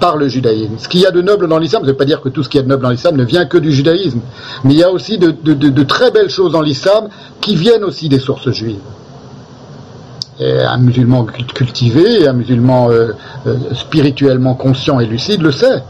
par 0.01 0.17
le 0.17 0.29
judaïsme. 0.29 0.75
Ce 0.79 0.89
qu'il 0.89 1.01
y 1.01 1.07
a 1.07 1.11
de 1.11 1.23
noble 1.23 1.49
dans 1.49 1.59
l'islam, 1.59 1.83
ça 1.83 1.87
ne 1.87 1.93
veut 1.93 1.97
pas 1.97 2.05
dire 2.05 2.21
que 2.21 2.29
tout 2.29 2.43
ce 2.43 2.49
qu'il 2.49 2.59
y 2.59 2.61
a 2.61 2.65
de 2.65 2.69
noble 2.69 2.83
dans 2.83 2.91
l'islam 2.91 3.17
ne 3.17 3.25
vient 3.25 3.47
que 3.47 3.59
du 3.59 3.73
judaïsme, 3.73 4.21
mais 4.65 4.75
il 4.75 4.81
y 4.81 4.85
a 4.85 4.91
aussi 4.91 5.19
de, 5.19 5.83
très 5.83 6.11
belles 6.11 6.31
choses 6.31 6.53
dans 6.53 6.63
l'islam 6.63 7.09
qui 7.41 7.55
viennent 7.55 7.85
aussi 7.85 8.09
des 8.09 8.19
sources 8.19 8.51
juives. 8.51 8.79
Et 10.41 10.59
un 10.63 10.79
musulman 10.79 11.27
cult- 11.27 11.53
cultivé, 11.53 12.27
un 12.27 12.33
musulman 12.33 12.91
euh, 12.91 13.13
euh, 13.47 13.57
spirituellement 13.75 14.55
conscient 14.55 14.99
et 14.99 15.07
lucide 15.07 15.43
le 15.43 15.53
sait. 15.53 15.83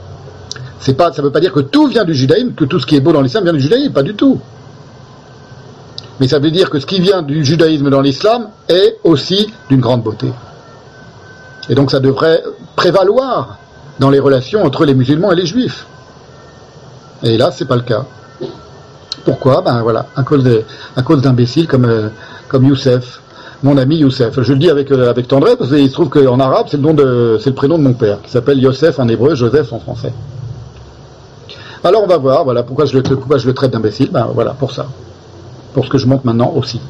C'est 0.80 0.94
pas, 0.94 1.12
ça 1.12 1.22
ne 1.22 1.26
veut 1.28 1.32
pas 1.32 1.40
dire 1.40 1.52
que 1.52 1.60
tout 1.60 1.86
vient 1.86 2.04
du 2.04 2.14
judaïsme, 2.14 2.54
que 2.54 2.64
tout 2.64 2.80
ce 2.80 2.86
qui 2.86 2.96
est 2.96 3.00
beau 3.00 3.12
dans 3.12 3.20
l'islam 3.22 3.44
vient 3.44 3.52
du 3.52 3.60
judaïsme, 3.60 3.92
pas 3.92 4.02
du 4.02 4.14
tout. 4.14 4.40
Mais 6.18 6.26
ça 6.26 6.38
veut 6.38 6.50
dire 6.50 6.68
que 6.68 6.80
ce 6.80 6.86
qui 6.86 7.00
vient 7.00 7.22
du 7.22 7.44
judaïsme 7.44 7.90
dans 7.90 8.00
l'islam 8.00 8.48
est 8.68 8.98
aussi 9.04 9.52
d'une 9.68 9.80
grande 9.80 10.02
beauté. 10.02 10.32
Et 11.68 11.74
donc 11.74 11.90
ça 11.92 12.00
devrait 12.00 12.42
prévaloir 12.74 13.58
dans 14.00 14.10
les 14.10 14.18
relations 14.18 14.64
entre 14.64 14.84
les 14.84 14.94
musulmans 14.94 15.30
et 15.30 15.36
les 15.36 15.46
juifs. 15.46 15.86
Et 17.22 17.36
là, 17.36 17.52
c'est 17.52 17.66
pas 17.66 17.76
le 17.76 17.82
cas. 17.82 18.04
Pourquoi? 19.24 19.60
Ben 19.60 19.82
voilà, 19.82 20.06
à 20.16 20.22
cause 20.22 21.22
d'imbéciles 21.22 21.68
comme 21.68 21.84
euh, 21.84 22.08
comme 22.48 22.64
Youssef, 22.64 23.20
mon 23.62 23.76
ami 23.76 23.96
Youssef. 23.98 24.40
Je 24.40 24.52
le 24.52 24.58
dis 24.58 24.70
avec 24.70 24.90
euh, 24.90 25.10
avec 25.10 25.28
tendresse 25.28 25.56
parce 25.56 25.70
qu'il 25.70 25.88
se 25.88 25.92
trouve 25.92 26.08
qu'en 26.08 26.40
arabe 26.40 26.66
c'est 26.70 26.76
le 26.76 27.38
le 27.44 27.52
prénom 27.52 27.78
de 27.78 27.82
mon 27.82 27.94
père 27.94 28.22
qui 28.22 28.30
s'appelle 28.30 28.58
Youssef 28.58 28.98
en 28.98 29.08
hébreu, 29.08 29.34
Joseph 29.34 29.72
en 29.72 29.80
français. 29.80 30.12
Alors 31.82 32.02
on 32.04 32.06
va 32.06 32.18
voir, 32.18 32.44
voilà 32.44 32.62
pourquoi 32.62 32.84
je 32.84 32.96
le 32.96 33.02
pourquoi 33.02 33.38
le 33.38 33.54
traite 33.54 33.70
d'imbécile. 33.70 34.10
Ben 34.10 34.30
voilà 34.34 34.52
pour 34.52 34.72
ça, 34.72 34.86
pour 35.74 35.84
ce 35.84 35.90
que 35.90 35.98
je 35.98 36.06
montre 36.06 36.26
maintenant 36.26 36.52
aussi. 36.54 36.80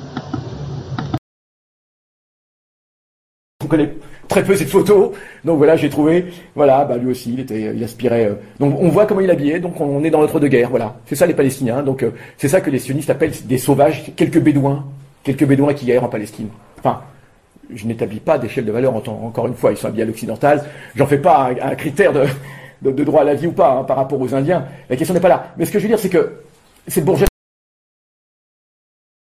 On 3.62 3.66
connaît 3.66 3.96
très 4.26 4.42
peu 4.44 4.54
cette 4.54 4.68
photo, 4.68 5.12
donc 5.44 5.58
voilà, 5.58 5.76
j'ai 5.76 5.90
trouvé, 5.90 6.32
voilà, 6.54 6.84
bah 6.84 6.96
lui 6.96 7.10
aussi, 7.10 7.34
il 7.34 7.40
était, 7.40 7.74
aspirait. 7.84 8.26
euh, 8.26 8.34
donc 8.60 8.76
on 8.80 8.88
voit 8.88 9.04
comment 9.04 9.20
il 9.20 9.30
habillé, 9.30 9.58
donc 9.58 9.80
on 9.80 10.02
est 10.04 10.10
dans 10.10 10.20
l'entre-deux-guerres, 10.20 10.70
voilà. 10.70 10.96
C'est 11.06 11.16
ça 11.16 11.26
les 11.26 11.34
Palestiniens, 11.34 11.82
donc 11.82 12.02
euh, 12.02 12.12
c'est 12.38 12.48
ça 12.48 12.60
que 12.60 12.70
les 12.70 12.78
sionistes 12.78 13.10
appellent 13.10 13.34
des 13.44 13.58
sauvages, 13.58 14.12
quelques 14.16 14.40
bédouins, 14.40 14.84
quelques 15.22 15.44
bédouins 15.44 15.74
qui 15.74 15.86
guerrent 15.86 16.04
en 16.04 16.08
Palestine. 16.08 16.48
Enfin, 16.78 17.02
je 17.72 17.86
n'établis 17.86 18.20
pas 18.20 18.38
d'échelle 18.38 18.64
de 18.64 18.72
valeur 18.72 18.94
encore 18.94 19.46
une 19.46 19.54
fois, 19.54 19.72
ils 19.72 19.76
sont 19.76 19.88
habillés 19.88 20.02
à 20.02 20.06
l'occidental. 20.06 20.64
J'en 20.96 21.06
fais 21.06 21.18
pas 21.18 21.50
un, 21.62 21.74
critère 21.74 22.12
de, 22.12 22.26
de, 22.82 23.04
droit 23.04 23.22
à 23.22 23.24
la 23.24 23.34
vie 23.34 23.46
ou 23.46 23.52
pas 23.52 23.72
hein, 23.72 23.84
par 23.84 23.96
rapport 23.96 24.20
aux 24.20 24.34
Indiens. 24.34 24.66
La 24.88 24.96
question 24.96 25.14
n'est 25.14 25.20
pas 25.20 25.28
là. 25.28 25.52
Mais 25.56 25.64
ce 25.64 25.70
que 25.70 25.78
je 25.78 25.84
veux 25.84 25.88
dire, 25.88 25.98
c'est 25.98 26.08
que 26.08 26.40
cette 26.88 27.04
bourgeoisie, 27.04 27.28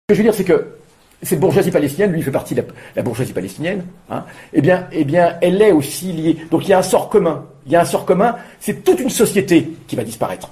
ce 0.09 0.13
que 0.13 0.15
je 0.15 0.19
veux 0.19 0.25
dire, 0.25 0.35
c'est 0.35 0.45
que 0.45 0.77
cette 1.23 1.41
bourgeoisie 1.41 1.71
palestinienne, 1.71 2.13
lui, 2.13 2.21
il 2.21 2.25
fait 2.25 2.31
partie 2.31 2.55
de 2.55 2.63
la, 2.63 2.69
la 2.97 3.03
bourgeoisie 3.03 3.33
palestinienne, 3.33 3.85
hein, 4.09 4.25
eh 4.53 4.63
bien, 4.63 4.87
eh 4.93 5.05
bien, 5.05 5.37
elle 5.43 5.61
est 5.61 5.73
aussi 5.73 6.13
liée. 6.13 6.37
Donc 6.51 6.67
il 6.67 6.71
y 6.71 6.73
a 6.73 6.79
un 6.79 6.83
sort 6.83 7.09
commun. 7.09 7.47
Il 7.67 7.73
y 7.73 7.77
a 7.77 7.83
un 7.83 7.85
sort 7.85 8.07
commun, 8.07 8.37
c'est 8.59 8.85
toute 8.85 9.01
une 9.01 9.11
société 9.11 9.71
qui 9.87 9.97
va 9.97 10.05
disparaître. 10.05 10.51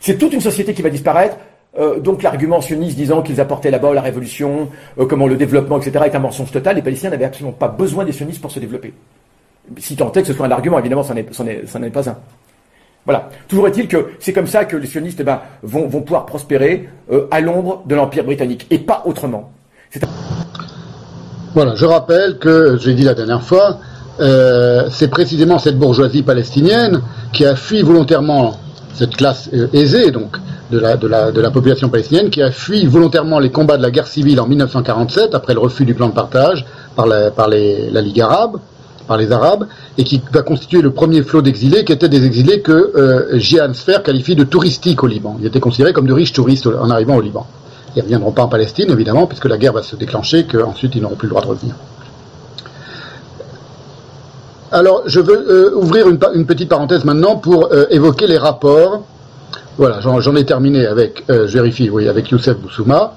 C'est 0.00 0.16
toute 0.16 0.32
une 0.32 0.40
société 0.40 0.74
qui 0.74 0.82
va 0.82 0.90
disparaître. 0.90 1.36
Euh, 1.78 2.00
donc 2.00 2.22
l'argument 2.22 2.60
sioniste 2.60 2.96
disant 2.96 3.22
qu'ils 3.22 3.40
apportaient 3.40 3.70
là-bas 3.70 3.94
la 3.94 4.00
révolution, 4.00 4.68
euh, 4.98 5.06
comment 5.06 5.28
le 5.28 5.36
développement, 5.36 5.78
etc., 5.78 6.06
est 6.06 6.14
un 6.16 6.18
mensonge 6.18 6.50
total. 6.50 6.76
Les 6.76 6.82
Palestiniens 6.82 7.10
n'avaient 7.10 7.24
absolument 7.24 7.52
pas 7.52 7.68
besoin 7.68 8.04
des 8.04 8.12
sionistes 8.12 8.40
pour 8.40 8.50
se 8.50 8.58
développer. 8.58 8.92
Si 9.76 9.94
tant 9.96 10.10
est 10.12 10.22
que 10.22 10.26
ce 10.26 10.32
soit 10.32 10.46
un 10.46 10.50
argument, 10.50 10.78
évidemment, 10.78 11.04
ça 11.04 11.14
n'en 11.14 11.82
est 11.82 11.90
pas 11.90 12.08
un. 12.08 12.16
Voilà. 13.04 13.28
Toujours 13.46 13.68
est-il 13.68 13.86
que 13.86 14.08
c'est 14.18 14.32
comme 14.32 14.46
ça 14.46 14.64
que 14.64 14.76
les 14.76 14.86
sionistes 14.86 15.20
eh 15.20 15.24
ben, 15.24 15.40
vont, 15.62 15.88
pouvoir 15.88 16.26
prospérer 16.26 16.88
euh, 17.12 17.26
à 17.30 17.40
l'ombre 17.40 17.82
de 17.86 17.94
l'Empire 17.94 18.24
britannique, 18.24 18.66
et 18.70 18.78
pas 18.78 19.02
autrement. 19.06 19.52
Voilà, 21.54 21.74
je 21.76 21.86
rappelle 21.86 22.38
que, 22.38 22.76
je 22.78 22.88
l'ai 22.90 22.94
dit 22.94 23.04
la 23.04 23.14
dernière 23.14 23.42
fois, 23.42 23.78
c'est 24.90 25.08
précisément 25.08 25.58
cette 25.58 25.78
bourgeoisie 25.78 26.22
palestinienne 26.22 27.02
qui 27.32 27.46
a 27.46 27.54
fui 27.54 27.82
volontairement 27.82 28.58
cette 28.98 29.16
classe 29.16 29.48
aisée, 29.72 30.10
donc, 30.10 30.36
de 30.70 30.78
la, 30.78 31.50
population 31.50 31.88
palestinienne, 31.88 32.30
qui 32.30 32.42
a 32.42 32.50
fui 32.50 32.84
volontairement 32.86 33.38
les 33.38 33.50
combats 33.50 33.76
de 33.76 33.82
la 33.82 33.90
guerre 33.90 34.08
civile 34.08 34.40
en 34.40 34.46
1947, 34.46 35.34
après 35.34 35.54
le 35.54 35.60
refus 35.60 35.84
du 35.84 35.94
plan 35.94 36.08
de 36.08 36.14
partage 36.14 36.66
par 36.96 37.06
la, 37.06 38.00
Ligue 38.02 38.20
arabe, 38.20 38.58
par 39.06 39.16
les 39.16 39.30
Arabes, 39.30 39.66
et 39.96 40.04
qui 40.04 40.20
va 40.32 40.42
constituer 40.42 40.82
le 40.82 40.90
premier 40.90 41.22
flot 41.22 41.42
d'exilés, 41.42 41.84
qui 41.84 41.92
étaient 41.92 42.08
des 42.08 42.26
exilés 42.26 42.60
que 42.60 42.92
euh, 42.96 43.72
Sfer 43.72 44.02
qualifie 44.02 44.34
de 44.34 44.44
touristiques 44.44 45.02
au 45.02 45.06
Liban. 45.06 45.36
Ils 45.40 45.46
étaient 45.46 45.60
considérés 45.60 45.92
comme 45.92 46.08
de 46.08 46.12
riches 46.12 46.32
touristes 46.32 46.66
en 46.66 46.90
arrivant 46.90 47.16
au 47.16 47.20
Liban. 47.20 47.46
Ils 47.94 48.00
ne 48.00 48.02
reviendront 48.02 48.32
pas 48.32 48.42
en 48.42 48.48
Palestine, 48.48 48.90
évidemment, 48.90 49.26
puisque 49.26 49.46
la 49.46 49.58
guerre 49.58 49.72
va 49.72 49.82
se 49.82 49.96
déclencher, 49.96 50.44
qu'ensuite 50.44 50.94
ils 50.96 51.02
n'auront 51.02 51.16
plus 51.16 51.26
le 51.26 51.30
droit 51.30 51.42
de 51.42 51.48
revenir. 51.48 51.74
Alors, 54.70 55.02
je 55.06 55.20
veux 55.20 55.50
euh, 55.50 55.74
ouvrir 55.76 56.08
une, 56.08 56.18
petite 56.46 56.68
parenthèse 56.68 57.04
maintenant 57.04 57.36
pour 57.36 57.72
euh, 57.72 57.86
évoquer 57.90 58.26
les 58.26 58.36
rapports. 58.36 59.02
Voilà, 59.78 60.00
j'en 60.00 60.34
ai 60.34 60.44
terminé 60.44 60.86
avec, 60.86 61.24
euh, 61.30 61.46
je 61.46 61.54
vérifie, 61.54 61.88
oui, 61.88 62.08
avec 62.08 62.30
Youssef 62.30 62.58
Boussouma. 62.58 63.14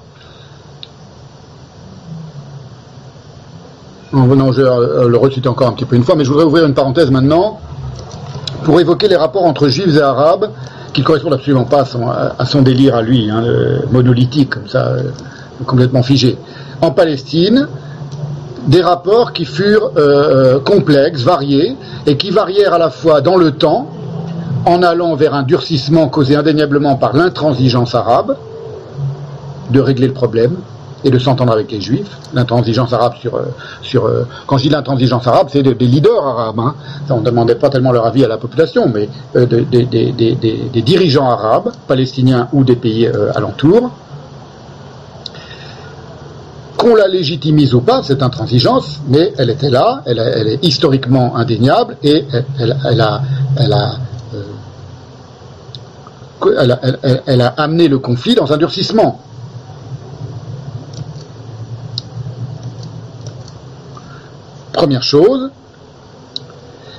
Non, 4.14 4.52
je 4.52 4.62
euh, 4.62 5.08
le 5.08 5.16
reciter 5.18 5.48
encore 5.48 5.68
un 5.68 5.72
petit 5.72 5.84
peu 5.84 5.96
une 5.96 6.04
fois, 6.04 6.14
mais 6.14 6.24
je 6.24 6.30
voudrais 6.30 6.44
ouvrir 6.46 6.64
une 6.64 6.74
parenthèse 6.74 7.10
maintenant 7.10 7.60
pour 8.64 8.80
évoquer 8.80 9.08
les 9.08 9.16
rapports 9.16 9.44
entre 9.44 9.68
juifs 9.68 9.96
et 9.96 10.00
arabes 10.00 10.50
qui 10.94 11.00
ne 11.00 11.06
correspondent 11.06 11.34
absolument 11.34 11.64
pas 11.64 11.84
à 12.38 12.46
son, 12.46 12.62
délire 12.62 12.94
à 12.94 13.02
lui, 13.02 13.30
hein, 13.30 13.42
monolithique, 13.90 14.50
comme 14.50 14.68
ça, 14.68 14.92
complètement 15.66 16.02
figé. 16.02 16.38
En 16.80 16.90
Palestine, 16.90 17.66
des 18.66 18.80
rapports 18.82 19.32
qui 19.32 19.44
furent 19.44 19.90
euh, 19.96 20.56
euh, 20.56 20.60
complexes, 20.60 21.22
variés, 21.22 21.76
et 22.06 22.16
qui 22.16 22.30
varièrent 22.30 22.74
à 22.74 22.78
la 22.78 22.90
fois 22.90 23.20
dans 23.20 23.36
le 23.36 23.52
temps, 23.52 23.88
en 24.66 24.82
allant 24.82 25.14
vers 25.16 25.34
un 25.34 25.42
durcissement 25.42 26.08
causé 26.08 26.36
indéniablement 26.36 26.94
par 26.96 27.14
l'intransigeance 27.16 27.94
arabe, 27.94 28.36
de 29.70 29.80
régler 29.80 30.06
le 30.06 30.12
problème 30.12 30.56
et 31.04 31.10
de 31.10 31.18
s'entendre 31.18 31.52
avec 31.52 31.72
les 31.72 31.80
juifs. 31.80 32.16
L'intransigeance 32.32 32.92
arabe 32.92 33.14
sur... 33.16 33.34
euh, 34.06 34.22
quand 34.46 34.58
je 34.58 34.62
dis 34.64 34.68
l'intransigeance 34.68 35.26
arabe, 35.26 35.48
c'est 35.50 35.64
de- 35.64 35.72
des 35.72 35.86
leaders 35.86 36.24
arabes. 36.24 36.60
Hein. 36.60 36.74
On 37.10 37.18
ne 37.18 37.24
demandait 37.24 37.56
pas 37.56 37.70
tellement 37.70 37.90
leur 37.90 38.06
avis 38.06 38.24
à 38.24 38.28
la 38.28 38.36
population, 38.36 38.88
mais 38.92 39.08
de- 39.34 39.64
des- 39.64 40.82
dirigeants 40.82 41.28
arabes, 41.28 41.72
palestiniens 41.88 42.46
ou 42.52 42.62
des 42.62 42.76
pays 42.76 43.10
alentours, 43.34 43.90
qu'on 46.82 46.96
la 46.96 47.06
légitimise 47.06 47.74
ou 47.74 47.80
pas, 47.80 48.02
cette 48.02 48.24
intransigeance, 48.24 48.98
mais 49.06 49.32
elle 49.38 49.50
était 49.50 49.70
là, 49.70 50.02
elle, 50.04 50.18
est 50.18 50.58
historiquement 50.64 51.36
indéniable 51.36 51.96
et 52.02 52.24
elle 52.58 52.72
a 57.40 57.54
amené 57.56 57.86
le 57.86 58.00
conflit 58.00 58.34
dans 58.34 58.52
un 58.52 58.56
durcissement. 58.56 59.20
Première 64.72 65.04
chose, 65.04 65.50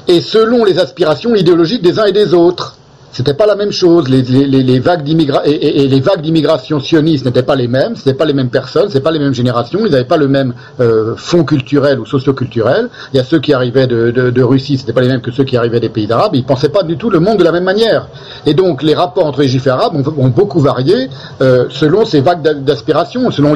et 0.08 0.22
selon 0.22 0.64
les 0.64 0.80
aspirations 0.80 1.36
idéologiques 1.36 1.82
des 1.82 2.00
uns 2.00 2.06
et 2.06 2.14
des 2.14 2.34
autres. 2.34 2.78
C'était 3.16 3.36
pas 3.36 3.46
la 3.46 3.56
même 3.56 3.72
chose. 3.72 4.10
Les, 4.10 4.80
vagues 4.80 5.08
et, 5.46 5.84
et- 5.84 5.88
les 5.88 6.00
vagues 6.00 6.22
d'immigration 6.22 6.80
sioniste 6.80 7.26
n'étaient 7.26 7.44
pas 7.44 7.56
les 7.56 7.68
mêmes. 7.68 7.96
C'était 7.96 8.16
pas 8.16 8.26
les 8.26 8.34
mêmes 8.34 8.50
personnes. 8.50 8.88
C'était 8.88 9.02
pas 9.04 9.12
les 9.12 9.20
mêmes 9.20 9.36
générations. 9.36 9.82
Ils 9.86 9.92
n'avaient 9.92 10.04
pas 10.04 10.18
le 10.18 10.28
même 10.28 10.56
euh, 10.80 11.14
fond 11.16 11.44
culturel 11.44 12.00
ou 12.00 12.08
socio-culturel. 12.08 12.90
Il 13.14 13.18
y 13.18 13.20
a 13.20 13.24
ceux 13.24 13.40
qui 13.40 13.54
arrivaient 13.54 13.86
de, 13.86 14.10
de, 14.10 14.32
de 14.32 14.44
Russie, 14.44 14.80
c'était 14.80 14.94
pas 14.94 15.02
les 15.02 15.10
mêmes 15.10 15.22
que 15.22 15.30
ceux 15.32 15.44
qui 15.44 15.56
arrivaient 15.56 15.80
des 15.80 15.90
pays 15.90 16.12
arabes. 16.12 16.32
Ils 16.34 16.44
pensaient 16.44 16.70
pas 16.70 16.82
du 16.82 16.98
tout 16.98 17.12
le 17.12 17.20
monde 17.20 17.38
de 17.38 17.44
la 17.44 17.52
même 17.52 17.64
manière. 17.66 18.08
Et 18.48 18.56
donc 18.56 18.82
les 18.82 18.96
rapports 18.96 19.28
entre 19.28 19.42
les 19.42 19.48
juifs 19.48 19.68
arabes 19.68 19.94
ont, 19.96 20.04
ont 20.26 20.30
beaucoup 20.30 20.60
varié 20.60 21.08
euh, 21.42 21.66
selon 21.70 22.06
ces 22.06 22.22
vagues 22.22 22.42
d'a- 22.42 22.56
d'aspiration, 22.56 23.30
selon 23.30 23.54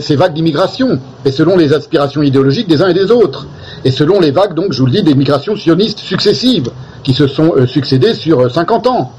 ces 0.00 0.16
vagues 0.16 0.32
d'immigration 0.32 0.98
et 1.26 1.30
selon 1.30 1.58
les 1.58 1.74
aspirations 1.74 2.22
idéologiques 2.22 2.68
des 2.68 2.80
uns 2.80 2.88
et 2.88 2.94
des 2.94 3.10
autres. 3.10 3.46
Et 3.84 3.90
selon 3.90 4.18
les 4.18 4.30
vagues, 4.30 4.54
donc, 4.54 4.72
je 4.72 4.80
vous 4.80 4.86
le 4.86 4.92
dis, 4.92 5.02
des 5.02 5.14
migrations 5.14 5.56
sionistes 5.56 5.98
successives 5.98 6.70
qui 7.02 7.14
se 7.14 7.26
sont 7.26 7.52
euh, 7.56 7.66
succédées 7.66 8.14
sur 8.14 8.40
euh, 8.40 8.48
50 8.48 8.86
ans. 8.86 9.12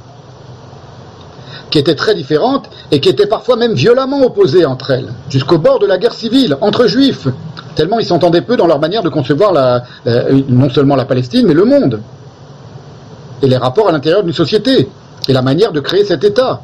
qui 1.71 1.79
étaient 1.79 1.95
très 1.95 2.13
différentes 2.15 2.69
et 2.91 2.99
qui 2.99 3.07
étaient 3.09 3.27
parfois 3.27 3.55
même 3.55 3.73
violemment 3.73 4.21
opposées 4.25 4.65
entre 4.65 4.91
elles, 4.91 5.13
jusqu'au 5.29 5.57
bord 5.57 5.79
de 5.79 5.85
la 5.87 5.97
guerre 5.97 6.13
civile 6.13 6.57
entre 6.59 6.85
juifs, 6.85 7.27
tellement 7.75 7.97
ils 7.99 8.05
s'entendaient 8.05 8.41
peu 8.41 8.57
dans 8.57 8.67
leur 8.67 8.79
manière 8.79 9.03
de 9.03 9.09
concevoir 9.09 9.53
la- 9.53 9.81
non 10.49 10.69
seulement 10.69 10.97
la 10.97 11.05
Palestine, 11.05 11.47
mais 11.47 11.53
le 11.53 11.63
monde, 11.63 12.01
et 13.41 13.47
les 13.47 13.55
rapports 13.57 13.87
à 13.87 13.93
l'intérieur 13.93 14.21
d'une 14.23 14.33
société, 14.33 14.89
et 15.29 15.33
la 15.33 15.41
manière 15.41 15.71
de 15.71 15.79
créer 15.79 16.03
cet 16.03 16.25
État. 16.25 16.59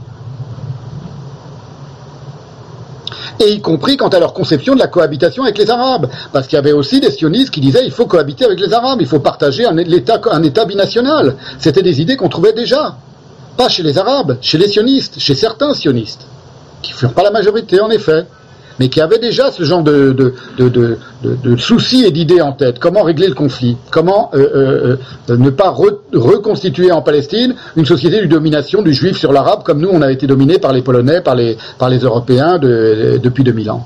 Et 3.39 3.51
y 3.51 3.61
compris 3.61 3.97
quant 3.97 4.07
à 4.09 4.19
leur 4.19 4.33
conception 4.33 4.73
de 4.73 4.79
la 4.79 4.87
cohabitation 4.87 5.43
avec 5.43 5.57
les 5.57 5.69
Arabes. 5.69 6.09
Parce 6.33 6.47
qu'il 6.47 6.55
y 6.55 6.59
avait 6.59 6.71
aussi 6.71 6.99
des 6.99 7.11
sionistes 7.11 7.51
qui 7.51 7.59
disaient 7.61 7.85
il 7.85 7.91
faut 7.91 8.05
cohabiter 8.05 8.45
avec 8.45 8.59
les 8.59 8.73
Arabes, 8.73 8.99
il 9.01 9.07
faut 9.07 9.19
partager 9.19 9.65
un, 9.65 9.73
l'État- 9.73 10.21
un 10.31 10.43
État 10.43 10.65
binational. 10.65 11.35
C'était 11.59 11.83
des 11.83 12.01
idées 12.01 12.17
qu'on 12.17 12.29
trouvait 12.29 12.53
déjà. 12.53 12.95
Pas 13.57 13.69
chez 13.69 13.83
les 13.83 13.97
Arabes, 13.97 14.37
chez 14.41 14.57
les 14.57 14.67
sionistes, 14.67 15.19
chez 15.19 15.33
certains 15.33 15.73
sionistes, 15.73 16.27
qui 16.81 16.91
ne 16.93 16.97
furent 16.97 17.13
pas 17.13 17.23
la 17.23 17.31
majorité 17.31 17.81
en 17.81 17.89
effet, 17.89 18.25
mais 18.79 18.89
qui 18.89 19.01
avaient 19.01 19.19
déjà 19.19 19.51
ce 19.51 19.63
genre 19.63 19.83
de, 19.83 20.11
de, 20.11 20.33
de, 20.57 20.97
de, 21.23 21.57
soucis 21.57 22.05
et 22.05 22.11
d'idées 22.11 22.41
en 22.41 22.51
tête. 22.51 22.79
Comment 22.79 23.03
régler 23.03 23.27
le 23.27 23.33
conflit? 23.33 23.75
Comment 23.91 24.29
euh, 24.33 24.37
euh, 24.37 24.95
euh, 25.29 25.37
ne 25.37 25.49
pas 25.49 25.71
re- 25.71 25.97
reconstituer 26.13 26.91
en 26.91 27.01
Palestine 27.01 27.55
une 27.75 27.85
société 27.85 28.21
de 28.21 28.27
domination 28.27 28.81
du 28.81 28.93
juif 28.93 29.17
sur 29.17 29.31
l'arabe, 29.33 29.63
comme 29.63 29.79
nous 29.81 29.89
on 29.91 30.01
a 30.01 30.11
été 30.11 30.27
dominés 30.27 30.59
par 30.59 30.73
les 30.73 30.81
Polonais, 30.81 31.21
par 31.21 31.35
les, 31.35 31.57
par 31.79 31.89
les 31.89 31.99
Européens 31.99 32.57
de- 32.59 33.19
depuis 33.21 33.43
2000 33.43 33.71
ans? 33.71 33.85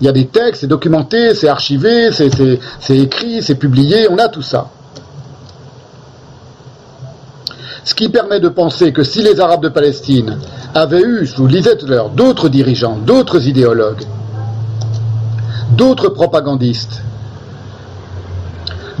Il 0.00 0.06
y 0.06 0.08
a 0.08 0.12
des 0.12 0.26
textes, 0.26 0.62
c'est 0.62 0.66
documenté, 0.66 1.34
c'est 1.34 1.48
archivé, 1.48 2.10
c'est 2.12 2.96
écrit, 2.96 3.42
c'est 3.42 3.56
publié, 3.56 4.06
on 4.10 4.16
a 4.16 4.28
tout 4.28 4.40
ça. 4.42 4.68
Ce 7.90 7.94
qui 7.96 8.08
permet 8.08 8.38
de 8.38 8.48
penser 8.48 8.92
que 8.92 9.02
si 9.02 9.20
les 9.20 9.40
Arabes 9.40 9.64
de 9.64 9.68
Palestine 9.68 10.38
avaient 10.76 11.02
eu, 11.02 11.26
je 11.26 11.34
vous 11.34 11.48
le 11.48 11.54
disais 11.54 11.76
tout 11.76 11.86
à 11.86 11.88
l'heure, 11.88 12.10
d'autres 12.10 12.48
dirigeants, 12.48 12.96
d'autres 13.04 13.48
idéologues, 13.48 14.04
d'autres 15.76 16.08
propagandistes, 16.10 17.02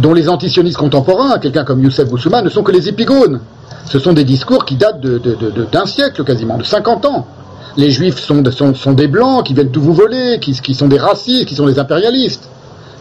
dont 0.00 0.12
les 0.12 0.28
antisionistes 0.28 0.76
contemporains, 0.76 1.38
quelqu'un 1.38 1.62
comme 1.62 1.80
Youssef 1.84 2.08
Boussouma, 2.10 2.42
ne 2.42 2.48
sont 2.48 2.64
que 2.64 2.72
les 2.72 2.88
épigones. 2.88 3.38
Ce 3.84 4.00
sont 4.00 4.12
des 4.12 4.24
discours 4.24 4.64
qui 4.64 4.74
datent 4.74 5.00
de- 5.00 5.18
de- 5.18 5.66
d'un 5.70 5.86
siècle 5.86 6.24
quasiment, 6.24 6.58
de 6.58 6.64
50 6.64 7.06
ans. 7.06 7.28
Les 7.76 7.92
juifs 7.92 8.18
sont, 8.18 8.42
de- 8.42 8.50
sont- 8.50 8.74
sont 8.74 8.92
des 8.94 9.06
blancs 9.06 9.46
qui 9.46 9.54
viennent 9.54 9.70
tout 9.70 9.82
vous 9.82 9.94
voler, 9.94 10.38
qui, 10.40 10.50
qui 10.60 10.74
sont 10.74 10.88
des 10.88 10.98
racistes, 10.98 11.44
qui 11.46 11.54
sont 11.54 11.66
des 11.66 11.78
impérialistes. 11.78 12.48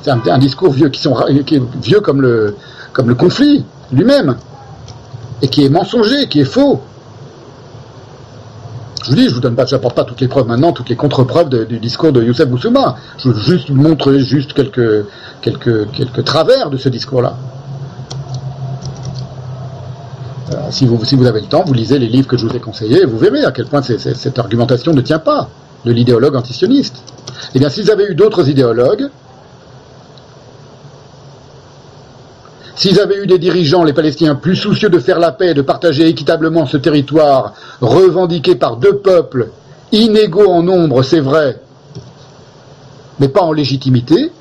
C'est 0.03 0.11
un, 0.11 0.37
discours 0.37 0.71
vieux, 0.71 0.89
qui, 0.89 1.07
est 1.55 1.61
vieux 1.81 1.99
comme 2.01 2.21
le, 2.21 2.55
comme 2.93 3.09
le 3.09 3.15
conflit 3.15 3.65
lui-même, 3.91 4.35
et 5.41 5.47
qui 5.47 5.65
est 5.65 5.69
mensonger, 5.69 6.27
qui 6.27 6.41
est 6.41 6.45
faux. 6.45 6.81
Je 9.03 9.09
vous 9.09 9.15
dis, 9.15 9.29
je 9.29 9.33
vous 9.33 9.39
donne 9.39 9.55
pas, 9.55 9.65
j'apporte 9.65 9.95
pas 9.95 10.03
toutes 10.03 10.21
les 10.21 10.27
preuves 10.27 10.47
maintenant, 10.47 10.73
toutes 10.73 10.89
les 10.89 10.95
contre-preuves 10.95 11.49
du 11.67 11.79
discours 11.79 12.11
de 12.11 12.21
Youssef 12.21 12.47
Boussouma. 12.47 12.97
Je 13.17 13.29
veux 13.29 13.39
juste 13.41 13.69
vous 13.69 13.81
montrer 13.81 14.19
juste 14.19 14.53
quelques, 14.53 15.05
quelques, 15.41 16.23
travers 16.25 16.69
de 16.69 16.77
ce 16.77 16.89
discours-là. 16.89 17.35
Euh, 20.51 20.55
si, 20.71 20.85
vous, 20.85 20.97
vous 20.97 21.25
avez 21.27 21.41
le 21.41 21.47
temps, 21.47 21.63
vous 21.65 21.73
lisez 21.73 21.97
les 21.97 22.07
livres 22.07 22.27
que 22.27 22.37
je 22.37 22.45
vous 22.45 22.55
ai 22.55 22.59
conseillés 22.59 23.05
vous 23.05 23.17
verrez 23.17 23.45
à 23.45 23.51
quel 23.51 23.67
point 23.67 23.81
cette 23.81 24.39
argumentation 24.39 24.93
ne 24.93 25.01
tient 25.01 25.19
pas 25.19 25.47
de 25.85 25.91
l'idéologue 25.91 26.35
antisioniste. 26.35 27.01
Eh 27.55 27.59
bien, 27.59 27.69
s'ils 27.69 27.89
avaient 27.89 28.11
eu 28.11 28.15
d'autres 28.15 28.49
idéologues, 28.49 29.09
S'ils 32.79 32.97
avaient 33.01 33.17
eu 33.21 33.27
des 33.27 33.39
dirigeants, 33.39 33.83
les 33.83 33.91
Palestiniens, 33.91 34.35
plus 34.35 34.55
soucieux 34.55 34.87
de 34.87 34.99
faire 34.99 35.19
la 35.19 35.33
paix 35.33 35.53
de 35.53 35.61
partager 35.61 36.07
équitablement 36.07 36.65
ce 36.65 36.77
territoire 36.77 37.53
revendiqué 37.81 38.55
par 38.55 38.77
deux 38.77 38.95
peuples, 38.99 39.49
inégaux 39.91 40.47
en 40.49 40.63
nombre, 40.63 41.03
c'est 41.03 41.19
vrai, 41.19 41.59
mais 43.19 43.27
pas 43.27 43.41
en 43.41 43.51
légitimité, 43.51 44.31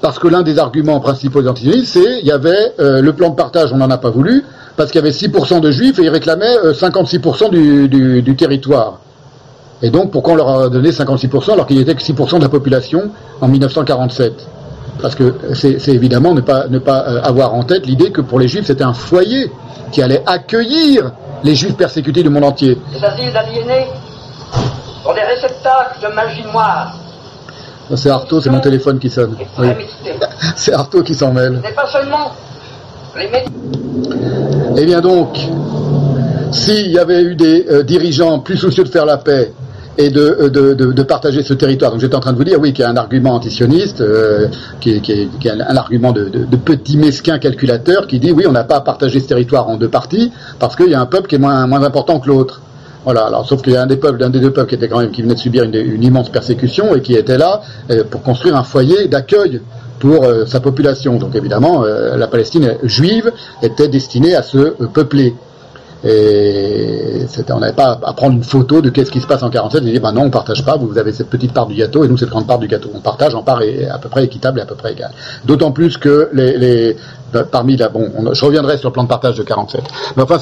parce 0.00 0.20
que 0.20 0.28
l'un 0.28 0.42
des 0.42 0.60
arguments 0.60 1.00
principaux 1.00 1.42
des 1.42 1.48
antisionistes, 1.48 1.94
c'est 1.94 2.20
il 2.20 2.26
y 2.26 2.30
avait 2.30 2.74
euh, 2.78 3.02
le 3.02 3.12
plan 3.12 3.30
de 3.30 3.34
partage, 3.34 3.72
on 3.72 3.78
n'en 3.78 3.90
a 3.90 3.98
pas 3.98 4.10
voulu, 4.10 4.44
parce 4.76 4.92
qu'il 4.92 5.00
y 5.00 5.02
avait 5.04 5.10
6% 5.10 5.58
de 5.60 5.72
juifs 5.72 5.98
et 5.98 6.04
ils 6.04 6.08
réclamaient 6.10 6.58
euh, 6.64 6.72
56% 6.74 7.50
du, 7.50 7.88
du- 7.88 8.22
du 8.22 8.36
territoire. 8.36 9.00
Et 9.82 9.90
donc, 9.90 10.12
pourquoi 10.12 10.34
on 10.34 10.36
leur 10.36 10.48
a 10.48 10.68
donné 10.68 10.90
56% 10.92 11.54
alors 11.54 11.66
qu'il 11.66 11.74
n'y 11.74 11.82
était 11.82 11.96
que 11.96 12.02
6% 12.02 12.36
de 12.38 12.42
la 12.42 12.48
population 12.48 13.10
en 13.40 13.48
1947 13.48 14.46
Parce 15.00 15.14
que 15.14 15.34
c'est 15.54 15.88
évidemment 15.88 16.34
ne 16.34 16.40
pas, 16.40 16.66
ne 16.68 16.78
pas 16.78 17.04
euh, 17.06 17.22
avoir 17.22 17.54
en 17.54 17.62
tête 17.62 17.86
l'idée 17.86 18.10
que 18.10 18.20
pour 18.20 18.40
les 18.40 18.48
juifs, 18.48 18.66
c'était 18.66 18.84
un 18.84 18.94
foyer 18.94 19.50
qui 19.92 20.02
allait 20.02 20.22
accueillir 20.26 21.12
les 21.44 21.54
juifs 21.54 21.76
persécutés 21.76 22.22
du 22.22 22.28
monde 22.28 22.44
entier. 22.44 22.78
Les 22.92 23.04
asiles 23.04 23.32
d'aliénés 23.32 23.86
sont 25.04 25.14
des 25.14 25.22
réceptacles 25.22 26.00
de 26.02 26.14
magie 26.14 26.44
noire. 26.52 26.94
C'est 27.94 28.10
Artaud, 28.10 28.40
c'est 28.40 28.50
mon 28.50 28.60
téléphone 28.60 28.98
qui 28.98 29.08
sonne. 29.08 29.36
Oui. 29.58 29.68
C'est 30.56 30.74
Artaud 30.74 31.02
qui 31.02 31.14
s'en 31.14 31.32
mêle. 31.32 31.62
Ce 31.64 31.74
pas 31.74 31.86
seulement 31.86 32.32
les 33.16 33.28
médias. 33.28 33.50
Eh 34.76 34.84
bien 34.84 35.00
donc, 35.00 35.38
s'il 36.52 36.90
y 36.90 36.98
avait 36.98 37.22
eu 37.22 37.34
des 37.34 37.66
euh, 37.70 37.82
dirigeants 37.82 38.40
plus 38.40 38.56
soucieux 38.58 38.84
de 38.84 38.88
faire 38.88 39.06
la 39.06 39.16
paix 39.16 39.52
et 39.98 40.10
de, 40.10 40.20
euh, 40.20 40.48
de, 40.48 40.74
de- 40.74 40.92
de 40.92 41.02
partager 41.02 41.42
ce 41.42 41.52
territoire, 41.52 41.90
donc 41.90 42.00
j'étais 42.00 42.14
en 42.14 42.20
train 42.20 42.32
de 42.32 42.38
vous 42.38 42.44
dire, 42.44 42.58
oui, 42.60 42.72
qu'il 42.72 42.82
y 42.82 42.86
a 42.86 42.90
un 42.90 42.96
argument 42.96 43.34
antisioniste, 43.34 44.00
euh, 44.00 44.46
qui, 44.80 44.90
est, 44.92 45.50
un, 45.50 45.76
argument 45.76 46.12
de, 46.12 46.30
petit 46.64 46.96
mesquin 46.96 47.38
calculateur 47.38 48.06
qui 48.06 48.20
dit, 48.20 48.30
oui, 48.30 48.44
on 48.46 48.52
n'a 48.52 48.64
pas 48.64 48.76
à 48.76 48.80
partager 48.80 49.18
ce 49.20 49.26
territoire 49.26 49.68
en 49.68 49.76
deux 49.76 49.88
parties 49.88 50.32
parce 50.60 50.76
qu'il 50.76 50.88
y 50.88 50.94
a 50.94 51.00
un 51.00 51.06
peuple 51.06 51.28
qui 51.28 51.34
est 51.34 51.38
moins, 51.38 51.66
moins 51.66 51.82
important 51.82 52.20
que 52.20 52.28
l'autre. 52.28 52.62
Voilà, 53.04 53.26
alors 53.26 53.46
sauf 53.46 53.62
qu'il 53.62 53.72
y 53.72 53.76
a 53.76 53.82
un 53.82 53.86
des 53.86 53.96
peuples, 53.96 54.22
un 54.22 54.30
des 54.30 54.40
deux 54.40 54.52
peuples 54.52 54.68
qui 54.68 54.74
était 54.74 54.88
quand 54.88 55.00
même 55.00 55.10
qui 55.10 55.22
venait 55.22 55.34
de 55.34 55.38
subir 55.38 55.64
une, 55.64 56.02
immense 56.02 56.30
persécution 56.30 56.94
et 56.94 57.00
qui 57.00 57.14
était 57.14 57.38
là 57.38 57.62
euh, 57.90 58.04
pour 58.08 58.22
construire 58.22 58.56
un 58.56 58.64
foyer 58.64 59.08
d'accueil 59.08 59.60
pour 59.98 60.24
euh, 60.24 60.44
sa 60.46 60.60
population. 60.60 61.16
Donc 61.16 61.34
évidemment, 61.34 61.82
la 61.84 62.26
Palestine 62.28 62.74
juive 62.84 63.32
était 63.62 63.88
destinée 63.88 64.34
à 64.36 64.42
se 64.42 64.74
peupler. 64.92 65.34
Et 66.04 67.26
on 67.50 67.58
n'avait 67.58 67.72
pas 67.72 67.98
à 68.04 68.12
prendre 68.12 68.36
une 68.36 68.44
photo 68.44 68.80
de 68.80 68.90
qu'est-ce 68.90 69.10
qui 69.10 69.20
se 69.20 69.26
passe 69.26 69.42
en 69.42 69.50
47 69.50 69.82
et 69.82 69.90
dire 69.90 70.00
ben 70.00 70.12
non 70.12 70.22
on 70.22 70.30
partage 70.30 70.64
pas, 70.64 70.76
vous 70.76 70.96
avez 70.96 71.12
cette 71.12 71.28
petite 71.28 71.52
part 71.52 71.66
du 71.66 71.74
gâteau 71.74 72.04
et 72.04 72.08
nous 72.08 72.16
cette 72.16 72.28
grande 72.28 72.46
part 72.46 72.58
du 72.58 72.68
gâteau. 72.68 72.90
On 72.94 73.00
partage 73.00 73.34
en 73.34 73.42
part 73.42 73.60
à 73.60 73.98
peu 73.98 74.08
près 74.08 74.24
équitable 74.24 74.60
et 74.60 74.62
à 74.62 74.66
peu 74.66 74.76
près 74.76 74.92
égale. 74.92 75.10
D'autant 75.44 75.72
plus 75.72 75.96
que 75.96 76.28
les, 76.32 76.96
ben, 77.32 77.44
parmi 77.44 77.76
la 77.76 77.88
bon, 77.88 78.10
on- 78.16 78.32
je 78.32 78.44
reviendrai 78.44 78.78
sur 78.78 78.88
le 78.90 78.92
plan 78.92 79.02
de 79.02 79.08
partage 79.08 79.36
de 79.36 79.42
47. 79.42 79.82
Mais 80.16 80.22
enfin 80.22 80.38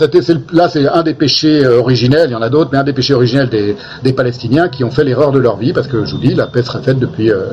là 0.53 0.69
c'est 0.69 0.87
un 0.87 1.03
des 1.03 1.15
péchés 1.15 1.65
euh, 1.65 1.81
originels, 1.81 2.29
il 2.29 2.33
y 2.33 2.37
en 2.37 2.43
a 2.43 2.49
d'autres, 2.51 2.71
mais 2.73 2.79
un 2.79 2.85
des 2.85 2.93
péchés 2.93 3.15
originels 3.15 3.49
des, 3.49 4.13
Palestiniens 4.13 4.69
qui 4.69 4.85
ont 4.85 4.91
fait 4.91 5.05
l'erreur 5.05 5.33
de 5.33 5.39
leur 5.39 5.57
vie 5.57 5.73
parce 5.73 5.89
que 5.89 6.05
je 6.05 6.13
vous 6.15 6.21
dis 6.21 6.35
la 6.35 6.47
paix 6.47 6.63
serait 6.63 6.83
faite 6.83 6.99
depuis 6.99 7.31
euh, 7.31 7.49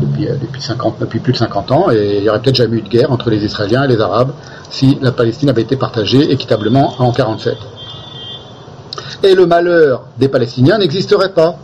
depuis, 0.00 0.28
euh, 0.28 0.34
depuis 0.40 0.60
50 0.60 0.96
depuis 1.00 1.20
plus 1.20 1.32
de 1.32 1.38
50 1.38 1.72
ans 1.72 1.90
et 1.90 2.18
il 2.18 2.24
y 2.24 2.28
aurait 2.28 2.40
peut-être 2.40 2.56
jamais 2.56 2.76
eu 2.76 2.82
de 2.82 2.88
guerre 2.88 3.10
entre 3.12 3.30
les 3.30 3.44
Israéliens 3.44 3.84
et 3.84 3.88
les 3.88 4.00
Arabes 4.00 4.30
si 4.70 4.98
la 5.00 5.12
Palestine 5.12 5.48
avait 5.48 5.62
été 5.62 5.76
partagée 5.76 6.30
équitablement 6.30 6.94
en 6.98 7.12
47. 7.12 7.56
Et 9.22 9.34
le 9.34 9.46
malheur 9.46 10.04
des 10.18 10.28
Palestiniens 10.28 10.78
n'existerait 10.78 11.32
pas. 11.32 11.56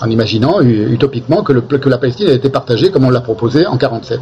En 0.00 0.10
imaginant 0.10 0.60
utopiquement 0.60 1.42
que, 1.42 1.52
la 1.88 1.98
Palestine 1.98 2.28
a 2.28 2.32
été 2.32 2.50
partagée 2.50 2.90
comme 2.90 3.04
on 3.04 3.10
l'a 3.10 3.20
proposé 3.20 3.66
en 3.66 3.76
47. 3.76 4.20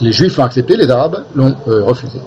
Les 0.00 0.12
Juifs 0.12 0.36
l'ont 0.36 0.44
accepté, 0.44 0.76
les 0.76 0.90
Arabes 0.90 1.24
l'ont 1.34 1.56
euh, 1.68 1.82
refusé. 1.82 2.20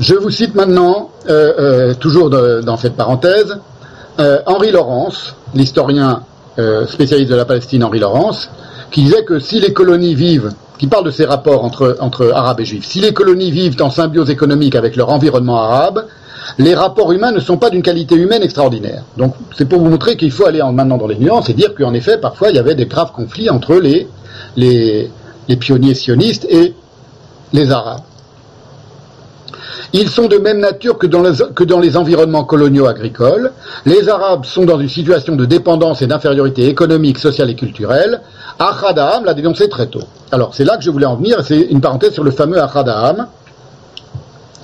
Je 0.00 0.14
vous 0.14 0.30
cite 0.30 0.54
maintenant, 0.54 1.10
euh, 1.28 1.52
euh, 1.58 1.94
toujours 1.94 2.28
dans 2.28 2.76
cette 2.76 2.96
parenthèse, 2.96 3.58
Henri 4.46 4.72
Laurence, 4.72 5.34
l'historien 5.54 6.22
euh, 6.58 6.86
spécialiste 6.86 7.30
de 7.30 7.36
la 7.36 7.44
Palestine 7.44 7.84
Henri 7.84 7.98
Laurence, 7.98 8.50
qui 8.90 9.02
disait 9.04 9.24
que 9.24 9.38
si 9.38 9.60
les 9.60 9.72
colonies 9.72 10.14
vivent, 10.14 10.50
qui 10.78 10.86
parle 10.86 11.04
de 11.04 11.10
ces 11.10 11.24
rapports 11.24 11.64
entre, 11.64 11.96
entre 12.00 12.30
Arabes 12.32 12.60
et 12.60 12.64
Juifs, 12.64 12.84
si 12.84 13.00
les 13.00 13.12
colonies 13.12 13.50
vivent 13.50 13.80
en 13.80 13.90
symbiose 13.90 14.30
économique 14.30 14.74
avec 14.74 14.96
leur 14.96 15.10
environnement 15.10 15.62
arabe, 15.62 16.06
les 16.58 16.74
rapports 16.74 17.12
humains 17.12 17.32
ne 17.32 17.40
sont 17.40 17.56
pas 17.56 17.70
d'une 17.70 17.82
qualité 17.82 18.16
humaine 18.16 18.42
extraordinaire. 18.42 19.04
Donc 19.16 19.34
c'est 19.56 19.64
pour 19.64 19.80
vous 19.80 19.88
montrer 19.88 20.16
qu'il 20.16 20.30
faut 20.30 20.46
aller 20.46 20.60
en, 20.60 20.72
maintenant 20.72 20.98
dans 20.98 21.06
les 21.06 21.16
nuances 21.16 21.48
et 21.48 21.54
dire 21.54 21.74
qu'en 21.74 21.94
effet, 21.94 22.18
parfois, 22.18 22.50
il 22.50 22.56
y 22.56 22.58
avait 22.58 22.74
des 22.74 22.86
graves 22.86 23.12
conflits 23.12 23.48
entre 23.48 23.76
les, 23.76 24.08
les, 24.56 25.10
les 25.48 25.56
pionniers 25.56 25.94
sionistes 25.94 26.46
et 26.50 26.74
les 27.52 27.70
Arabes. 27.70 28.02
Ils 29.94 30.08
sont 30.08 30.26
de 30.26 30.38
même 30.38 30.58
nature 30.58 30.96
que 30.96 31.06
dans, 31.06 31.80
les, 31.80 31.96
environnements 31.96 32.44
coloniaux 32.44 32.86
agricoles. 32.86 33.52
Les 33.84 34.08
Arabes 34.08 34.44
sont 34.44 34.64
dans 34.64 34.78
une 34.80 34.88
situation 34.88 35.36
de 35.36 35.44
dépendance 35.44 36.00
et 36.00 36.06
d'infériorité 36.06 36.68
économique, 36.68 37.18
sociale 37.18 37.50
et 37.50 37.54
culturelle. 37.54 38.22
Ahadaham 38.58 39.24
l'a 39.24 39.34
dénoncé 39.34 39.68
très 39.68 39.86
tôt. 39.86 40.02
Alors 40.30 40.54
c'est 40.54 40.64
là 40.64 40.78
que 40.78 40.82
je 40.82 40.90
voulais 40.90 41.06
en 41.06 41.16
venir, 41.16 41.44
c'est 41.44 41.60
une 41.60 41.80
parenthèse 41.80 42.12
sur 42.12 42.24
le 42.24 42.30
fameux 42.30 42.58
Ahadaham. 42.58 43.26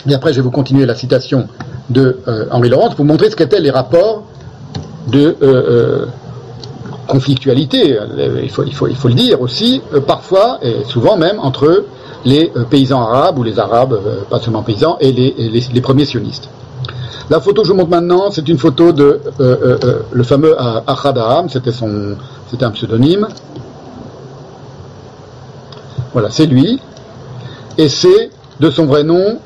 Et 0.09 0.15
après, 0.15 0.33
je 0.33 0.37
vais 0.37 0.43
vous 0.43 0.51
continuer 0.51 0.87
la 0.87 0.95
citation 0.95 1.49
de 1.91 2.19
euh, 2.27 2.47
Henri 2.51 2.71
Laurence 2.71 2.95
pour 2.95 3.05
montrer 3.05 3.31
ce 3.31 3.37
qu'étaient 3.37 3.61
les 3.61 3.71
rapports 3.71 4.25
de, 5.09 5.21
euh, 5.21 5.37
euh, 5.43 6.07
conflictualité, 7.07 7.99
il 8.43 8.51
faut, 8.51 8.65
il, 8.65 8.75
faut, 8.75 9.09
le 9.09 9.15
dire 9.15 9.41
aussi, 9.41 9.81
parfois, 10.07 10.59
et 10.61 10.85
souvent 10.85 11.17
même, 11.17 11.41
entre 11.41 11.87
les 12.25 12.51
euh, 12.57 12.65
paysans 12.65 13.01
arabes, 13.03 13.39
ou 13.39 13.43
les 13.43 13.59
arabes, 13.59 13.93
euh, 13.95 14.23
pas 14.29 14.41
seulement 14.41 14.63
paysans, 14.63 14.97
et 15.01 15.13
les, 15.13 15.35
les- 15.73 15.81
premiers 15.81 16.05
sionistes. 16.05 16.49
La 17.31 17.41
photo 17.41 17.63
que 17.63 17.69
je 17.69 17.73
vous 17.73 17.79
montre 17.79 17.91
maintenant, 17.91 18.31
c'est 18.31 18.49
une 18.49 18.59
photo 18.59 18.93
de 18.93 19.21
euh, 19.41 19.79
le 20.11 20.23
fameux 20.25 20.55
Ah- 20.59 20.83
Ahad 20.87 21.19
Aham, 21.19 21.49
c'était 21.49 21.73
son, 21.73 22.17
c'était 22.51 22.65
un 22.65 22.71
pseudonyme. 22.71 23.29
Voilà, 26.13 26.31
c'est 26.31 26.47
lui. 26.47 26.81
Et 27.77 27.89
c'est 27.89 28.31
de 28.61 28.71
son 28.71 28.87
vrai 28.87 29.05
nom 29.05 29.39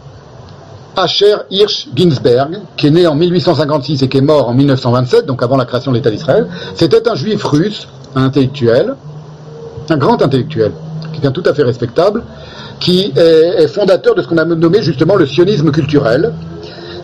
Asher 0.96 1.34
Hirsch 1.50 1.88
Ginsberg, 1.94 2.60
qui 2.76 2.86
est 2.86 2.90
né 2.90 3.06
en 3.06 3.14
1856 3.14 4.02
et 4.02 4.08
qui 4.08 4.18
est 4.18 4.22
mort 4.22 4.48
en 4.48 4.54
1927, 4.54 5.26
donc 5.26 5.42
avant 5.42 5.56
la 5.56 5.64
création 5.64 5.90
de 5.90 5.96
l'État 5.96 6.10
d'Israël. 6.10 6.46
C'était 6.74 7.08
un 7.08 7.14
juif 7.14 7.42
russe, 7.44 7.88
un 8.14 8.24
intellectuel, 8.24 8.94
un 9.88 9.96
grand 9.96 10.20
intellectuel, 10.22 10.72
quelqu'un 11.12 11.30
tout 11.32 11.42
à 11.46 11.54
fait 11.54 11.62
respectable, 11.62 12.22
qui 12.82 13.12
est, 13.16 13.68
fondateur 13.68 14.14
de 14.14 14.22
ce 14.22 14.26
qu'on 14.26 14.38
a 14.38 14.44
nommé 14.44 14.82
justement 14.82 15.14
le 15.14 15.24
sionisme 15.24 15.70
culturel, 15.70 16.32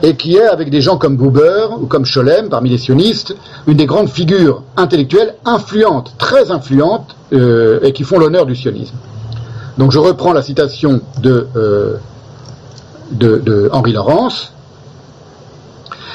et 0.03 0.15
qui 0.17 0.37
est, 0.37 0.47
avec 0.47 0.71
des 0.71 0.81
gens 0.81 0.99
comme 0.99 1.17
Buber 1.17 1.67
ou 1.81 1.87
comme 1.87 2.05
Scholem, 2.05 2.49
parmi 2.49 2.69
les 2.69 2.79
sionistes, 2.79 3.35
une 3.67 3.77
des 3.77 3.87
grandes 3.87 4.09
figures 4.09 4.63
intellectuelles 4.77 5.35
influentes, 5.45 6.13
très 6.19 6.51
influentes, 6.51 7.15
euh, 7.33 7.79
et 7.83 7.93
qui 7.93 8.03
font 8.03 8.19
l'honneur 8.19 8.45
du 8.45 8.57
sionisme. 8.57 8.95
Donc 9.79 9.93
je 9.93 9.99
reprends 10.01 10.33
la 10.33 10.43
citation 10.43 11.01
de, 11.23 11.47
euh, 11.57 11.97
de, 13.13 13.71
Henri 13.73 13.93
Laurence. 13.93 14.53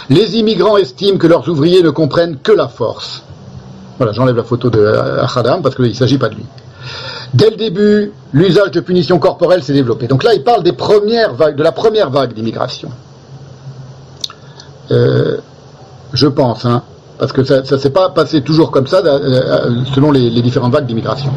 Les 0.10 0.36
immigrants 0.38 0.76
estiment 0.76 1.18
que 1.18 1.28
leurs 1.28 1.48
ouvriers 1.48 1.82
ne 1.82 1.90
comprennent 1.90 2.38
que 2.38 2.52
la 2.52 2.68
force. 2.68 3.24
Voilà, 3.98 4.12
j'enlève 4.12 4.36
la 4.36 4.44
photo 4.44 4.70
de 4.70 4.86
Ahadam 5.22 5.62
parce 5.62 5.76
qu'il 5.76 5.86
ne 5.86 5.94
s'agit 5.94 6.18
pas 6.18 6.28
de 6.28 6.36
lui. 6.36 6.46
Dès 7.34 7.50
le 7.50 7.56
début, 7.56 8.12
l'usage 8.34 8.72
de 8.72 8.80
punitions 8.80 9.18
corporelles 9.20 9.64
s'est 9.64 9.74
développé. 9.74 10.08
Donc 10.08 10.24
là, 10.24 10.34
il 10.34 10.44
parle 10.44 10.64
des 10.64 10.74
premières 10.74 11.34
vagues, 11.34 11.56
de 11.56 11.64
la 11.64 11.72
première 11.72 12.10
vague 12.10 12.34
d'immigration. 12.34 12.90
Euh, 14.92 15.38
je 16.14 16.28
pense, 16.28 16.66
hein, 16.66 16.84
parce 17.18 17.32
que 17.32 17.44
ça 17.44 17.62
ne 17.62 17.78
s'est 17.78 17.90
pas 17.90 18.10
passé 18.10 18.42
toujours 18.42 18.70
comme 18.72 18.88
ça 18.88 18.98
euh, 18.98 19.20
euh, 19.24 19.70
selon 19.96 20.12
les, 20.12 20.30
différentes 20.42 20.74
vagues 20.74 20.86
d'immigration. 20.86 21.32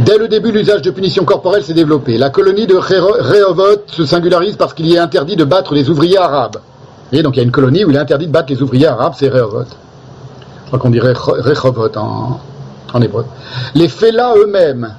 Dès 0.00 0.18
le 0.18 0.26
début, 0.28 0.50
l'usage 0.52 0.82
de 0.82 0.90
punitions 0.90 1.24
corporelles 1.24 1.62
s'est 1.64 1.74
développé. 1.74 2.18
La 2.18 2.30
colonie 2.30 2.66
de 2.66 2.74
Reho- 2.74 3.20
Rehovot 3.20 3.82
se 3.86 4.04
singularise 4.04 4.56
parce 4.56 4.74
qu'il 4.74 4.86
y 4.86 4.94
est 4.94 4.98
interdit 4.98 5.36
de 5.36 5.44
battre 5.44 5.74
les 5.74 5.88
ouvriers 5.88 6.18
arabes. 6.18 6.56
Et 7.12 7.22
donc 7.22 7.36
il 7.36 7.38
y 7.38 7.40
a 7.40 7.44
une 7.44 7.50
colonie 7.52 7.84
où 7.84 7.90
il 7.90 7.96
est 7.96 8.00
interdit 8.00 8.26
de 8.26 8.32
battre 8.32 8.52
les 8.52 8.62
ouvriers 8.62 8.86
arabes, 8.88 9.12
c'est 9.16 9.28
Rehovot. 9.28 9.64
Je 9.64 10.66
crois 10.68 10.78
qu'on 10.78 10.90
dirait 10.90 11.12
Re- 11.12 11.42
Rehovot 11.42 11.96
en, 11.96 12.40
en 12.92 13.02
hébreu. 13.02 13.24
Les 13.74 13.88
félats 13.88 14.34
eux-mêmes, 14.36 14.94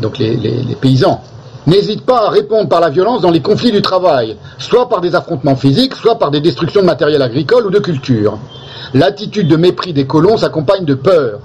donc 0.00 0.18
les, 0.18 0.76
paysans, 0.80 1.20
n'hésitent 1.66 2.04
pas 2.04 2.26
à 2.26 2.30
répondre 2.30 2.68
par 2.68 2.80
la 2.80 2.90
violence 2.90 3.22
dans 3.22 3.30
les 3.30 3.40
conflits 3.40 3.72
du 3.72 3.82
travail, 3.82 4.36
soit 4.58 4.88
par 4.88 5.00
des 5.00 5.14
affrontements 5.14 5.56
physiques, 5.56 5.94
soit 5.94 6.18
par 6.18 6.30
des 6.30 6.40
destructions 6.40 6.82
de 6.82 6.86
matériel 6.86 7.22
agricole 7.22 7.66
ou 7.66 7.70
de 7.70 7.78
culture. 7.78 8.38
L'attitude 8.92 9.48
de 9.48 9.56
mépris 9.56 9.92
des 9.92 10.06
colons 10.06 10.36
s'accompagne 10.36 10.84
de 10.84 10.94
peur. 10.94 11.40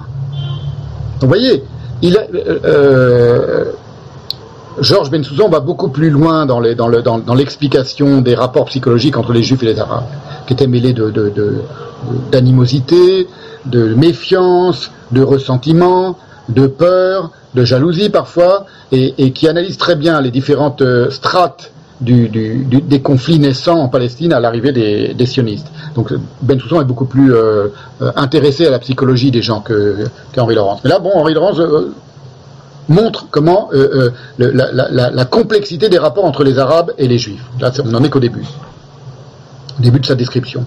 Vous 1.21 1.27
voyez, 1.27 1.63
il, 2.01 2.17
euh, 2.17 2.59
euh, 2.65 3.65
Georges 4.81 5.09
Bensouzan 5.09 5.49
va 5.49 5.59
beaucoup 5.59 5.89
plus 5.89 6.09
loin 6.09 6.45
dans 6.45 6.59
l'explication 6.59 8.21
des 8.21 8.35
rapports 8.35 8.65
psychologiques 8.65 9.17
entre 9.17 9.33
les 9.33 9.43
Juifs 9.43 9.61
et 9.63 9.67
les 9.67 9.79
Arabes, 9.79 10.07
qui 10.47 10.53
étaient 10.53 10.67
mêlés 10.67 10.95
d'animosité, 12.31 13.27
de, 13.65 13.93
méfiance, 13.93 14.91
de 15.11 15.21
ressentiment, 15.21 16.17
de 16.49 16.67
peur, 16.67 17.31
de 17.55 17.63
jalousie 17.63 18.09
parfois, 18.09 18.65
et, 18.91 19.31
qui 19.31 19.47
analyse 19.47 19.77
très 19.77 19.95
bien 19.95 20.21
les 20.21 20.31
différentes 20.31 20.81
euh, 20.81 21.09
strates 21.09 21.71
du- 22.01 22.29
des 22.29 23.01
conflits 23.01 23.39
naissants 23.39 23.79
en 23.79 23.89
Palestine 23.89 24.31
à 24.31 24.39
l'arrivée 24.39 24.71
des, 24.71 25.25
sionistes. 25.25 25.67
Donc 25.95 26.13
Ben 26.41 26.57
Soussan 26.57 26.81
est 26.81 26.85
beaucoup 26.85 27.05
plus 27.05 27.33
euh, 27.33 27.67
euh, 28.01 28.11
intéressé 28.15 28.65
à 28.65 28.69
la 28.69 28.79
psychologie 28.79 29.31
des 29.31 29.41
gens 29.41 29.61
qu'Henri 30.33 30.55
Laurence. 30.55 30.79
Mais 30.83 30.89
là, 30.89 30.99
bon, 30.99 31.11
Henri 31.13 31.33
Laurence 31.33 31.59
montre 32.87 33.27
comment 33.29 33.69
la, 34.39 35.25
complexité 35.25 35.89
des 35.89 35.97
rapports 35.97 36.23
entre 36.23 36.45
les 36.45 36.57
Arabes 36.57 36.93
et 36.97 37.07
les 37.07 37.17
Juifs. 37.17 37.43
Là, 37.59 37.71
on 37.83 37.89
n'en 37.89 38.03
est 38.03 38.09
qu'au 38.09 38.21
début. 38.21 38.45
Début 39.79 39.99
de 39.99 40.05
sa 40.05 40.15
description. 40.15 40.65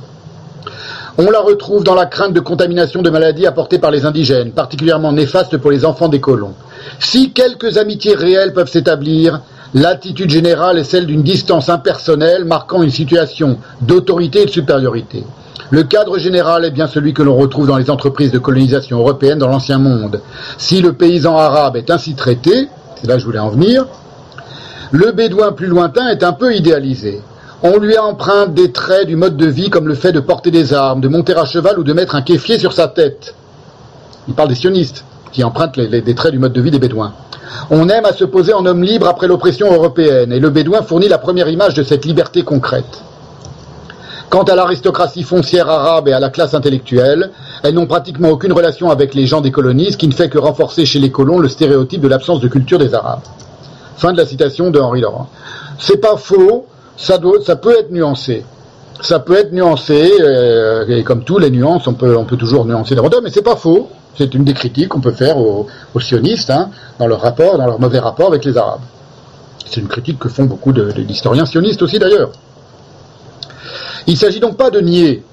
On 1.19 1.31
la 1.31 1.41
retrouve 1.41 1.85
dans 1.85 1.95
la 1.95 2.07
crainte 2.07 2.33
de 2.33 2.41
contamination 2.41 3.03
de 3.03 3.11
maladies 3.11 3.47
apportées 3.47 3.79
par 3.79 3.91
les 3.91 4.07
indigènes, 4.07 4.53
particulièrement 4.53 5.13
néfastes 5.13 5.59
pour 5.59 5.71
les 5.71 5.85
enfants 5.85 6.09
des 6.09 6.21
colons. 6.21 6.55
Si 7.01 7.33
quelques 7.33 7.77
amitiés 7.77 8.15
réelles 8.15 8.55
peuvent 8.55 8.71
s'établir, 8.71 9.43
l'attitude 9.75 10.31
générale 10.31 10.79
est 10.79 10.85
celle 10.85 11.05
d'une 11.05 11.23
distance 11.23 11.69
impersonnelle 11.69 12.47
marquant 12.47 12.83
une 12.83 12.91
situation 12.91 13.59
d'autorité 13.83 14.43
et 14.43 14.47
de 14.47 14.51
supériorité. 14.51 15.25
Le 15.69 15.83
cadre 15.83 16.19
général 16.19 16.65
est 16.65 16.71
bien 16.71 16.87
celui 16.87 17.13
que 17.13 17.23
l'on 17.23 17.37
retrouve 17.37 17.67
dans 17.67 17.77
les 17.77 17.91
entreprises 17.91 18.33
de 18.33 18.39
colonisation 18.39 18.99
européenne 18.99 19.39
dans 19.39 19.49
l'ancien 19.49 19.79
monde. 19.79 20.23
Si 20.57 20.81
le 20.81 20.95
paysan 20.95 21.37
arabe 21.37 21.77
est 21.77 21.91
ainsi 21.91 22.15
traité, 22.15 22.69
c'est 22.97 23.07
là 23.07 23.15
que 23.15 23.21
je 23.21 23.27
voulais 23.27 23.39
en 23.39 23.51
venir, 23.51 23.87
le 24.93 25.13
bédouin 25.13 25.53
plus 25.53 25.67
lointain 25.67 26.09
est 26.09 26.25
un 26.25 26.33
peu 26.33 26.55
idéalisé. 26.55 27.21
On 27.65 27.79
lui 27.79 27.97
emprunte 27.97 28.55
des 28.55 28.73
traits 28.73 29.07
du 29.07 29.15
mode 29.15 29.37
de 29.37 29.47
vie 29.47 29.71
comme 29.71 29.87
le 29.87 29.95
fait 29.95 30.11
de 30.13 30.19
porter 30.21 30.51
des 30.51 30.75
armes, 30.75 31.01
de 31.01 31.09
monter 31.09 31.35
à 31.37 31.45
cheval 31.45 31.79
ou 31.79 31.85
de 31.85 31.93
mettre 31.93 32.17
un 32.17 32.23
kéfier 32.23 32.59
sur 32.59 32.73
sa 32.73 32.89
tête. 32.89 33.35
Il 34.27 34.35
parle 34.35 34.49
des 34.49 34.57
sionistes 34.57 35.05
qui 35.31 35.45
empruntent 35.45 35.77
les- 35.77 36.01
des 36.03 36.15
traits 36.15 36.33
du 36.33 36.39
mode 36.41 36.53
de 36.53 36.61
vie 36.61 36.73
des 36.73 36.81
bédouins. 36.81 37.13
On 37.71 37.89
aime 37.89 38.05
à 38.05 38.13
se 38.13 38.25
poser 38.25 38.53
en 38.53 38.67
homme 38.67 38.83
libre 38.83 39.07
après 39.07 39.29
l'oppression 39.29 39.73
européenne 39.73 40.33
et 40.33 40.41
le 40.41 40.51
bédouin 40.51 40.83
fournit 40.83 41.09
la 41.09 41.19
première 41.19 41.49
image 41.49 41.75
de 41.75 41.83
cette 41.85 42.05
liberté 42.05 42.43
concrète. 42.43 43.03
Quant 44.29 44.43
à 44.45 44.57
l'aristocratie 44.57 45.23
foncière 45.23 45.69
arabe 45.69 46.09
et 46.09 46.13
à 46.13 46.19
la 46.19 46.31
classe 46.31 46.55
intellectuelle, 46.55 47.31
elles 47.63 47.75
n'ont 47.75 47.87
pratiquement 47.87 48.31
aucune 48.31 48.53
relation 48.53 48.91
avec 48.91 49.15
les 49.15 49.27
gens 49.27 49.41
des 49.43 49.51
colonies, 49.53 49.93
ce 49.93 49.97
qui 49.99 50.09
ne 50.09 50.15
fait 50.15 50.31
que 50.31 50.39
renforcer 50.39 50.85
chez 50.87 50.99
les 50.99 51.11
colons 51.11 51.39
le 51.39 51.49
stéréotype 51.49 52.01
de 52.01 52.09
l'absence 52.09 52.41
de 52.41 52.49
culture 52.49 52.79
des 52.79 52.95
Arabes. 52.95 53.21
Fin 53.97 54.13
de 54.13 54.17
la 54.17 54.27
citation 54.27 54.71
de 54.71 54.81
Henri 54.81 55.03
Laurent. 55.03 55.29
C'est 55.79 55.99
pas 55.99 56.17
faux, 56.17 56.67
ça, 56.97 57.19
peut 57.19 57.79
être 57.79 57.91
nuancé. 57.91 58.45
Ça 59.01 59.19
peut 59.19 59.37
être 59.37 59.53
nuancé, 59.53 60.13
euh, 60.21 60.87
et 60.89 61.03
comme 61.03 61.25
tous 61.25 61.39
les 61.39 61.51
nuances, 61.51 61.87
on 61.87 61.95
peut, 61.95 62.25
toujours 62.39 62.65
nuancer 62.65 62.95
les 62.95 63.01
rondeurs, 63.01 63.23
mais 63.23 63.31
c'est 63.31 63.43
pas 63.43 63.57
faux. 63.57 63.89
C'est 64.17 64.35
une 64.35 64.45
des 64.45 64.53
critiques 64.53 64.89
qu'on 64.89 65.01
peut 65.01 65.13
faire 65.13 65.39
aux, 65.39 65.67
sionistes, 65.99 66.51
hein, 66.51 66.71
dans 66.99 67.07
leur 67.07 67.21
rapport, 67.21 67.57
dans 67.57 67.67
leur 67.67 67.81
mauvais 67.81 67.99
rapport 67.99 68.29
avec 68.29 68.45
les 68.45 68.57
Arabes. 68.57 68.83
C'est 69.65 69.81
une 69.81 69.89
critique 69.89 70.19
que 70.19 70.29
font 70.29 70.45
beaucoup 70.45 70.73
d'historiens 70.73 71.47
sionistes 71.47 71.81
aussi 71.83 71.99
d'ailleurs. 71.99 72.31
Il 74.07 74.15
ne 74.15 74.19
s'agit 74.19 74.41
donc 74.41 74.57
pas 74.59 74.71
de 74.71 74.81
nier 74.81 75.25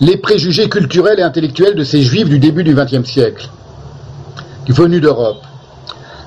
les 0.00 0.16
préjugés 0.16 0.68
culturels 0.68 1.20
et 1.20 1.22
intellectuels 1.22 1.74
de 1.74 1.84
ces 1.84 2.02
juifs 2.02 2.28
du 2.28 2.38
début 2.38 2.64
du 2.64 2.74
XXe 2.74 3.08
siècle, 3.08 3.48
venus 4.68 5.00
d'Europe. 5.00 5.42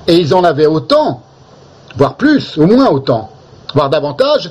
Et 0.06 0.16
ils 0.16 0.34
en 0.34 0.44
avaient 0.44 0.66
autant, 0.66 1.22
voire 1.96 2.16
plus, 2.16 2.56
au 2.58 2.66
moins 2.66 2.88
autant, 2.88 3.30
voire 3.74 3.90
davantage, 3.90 4.50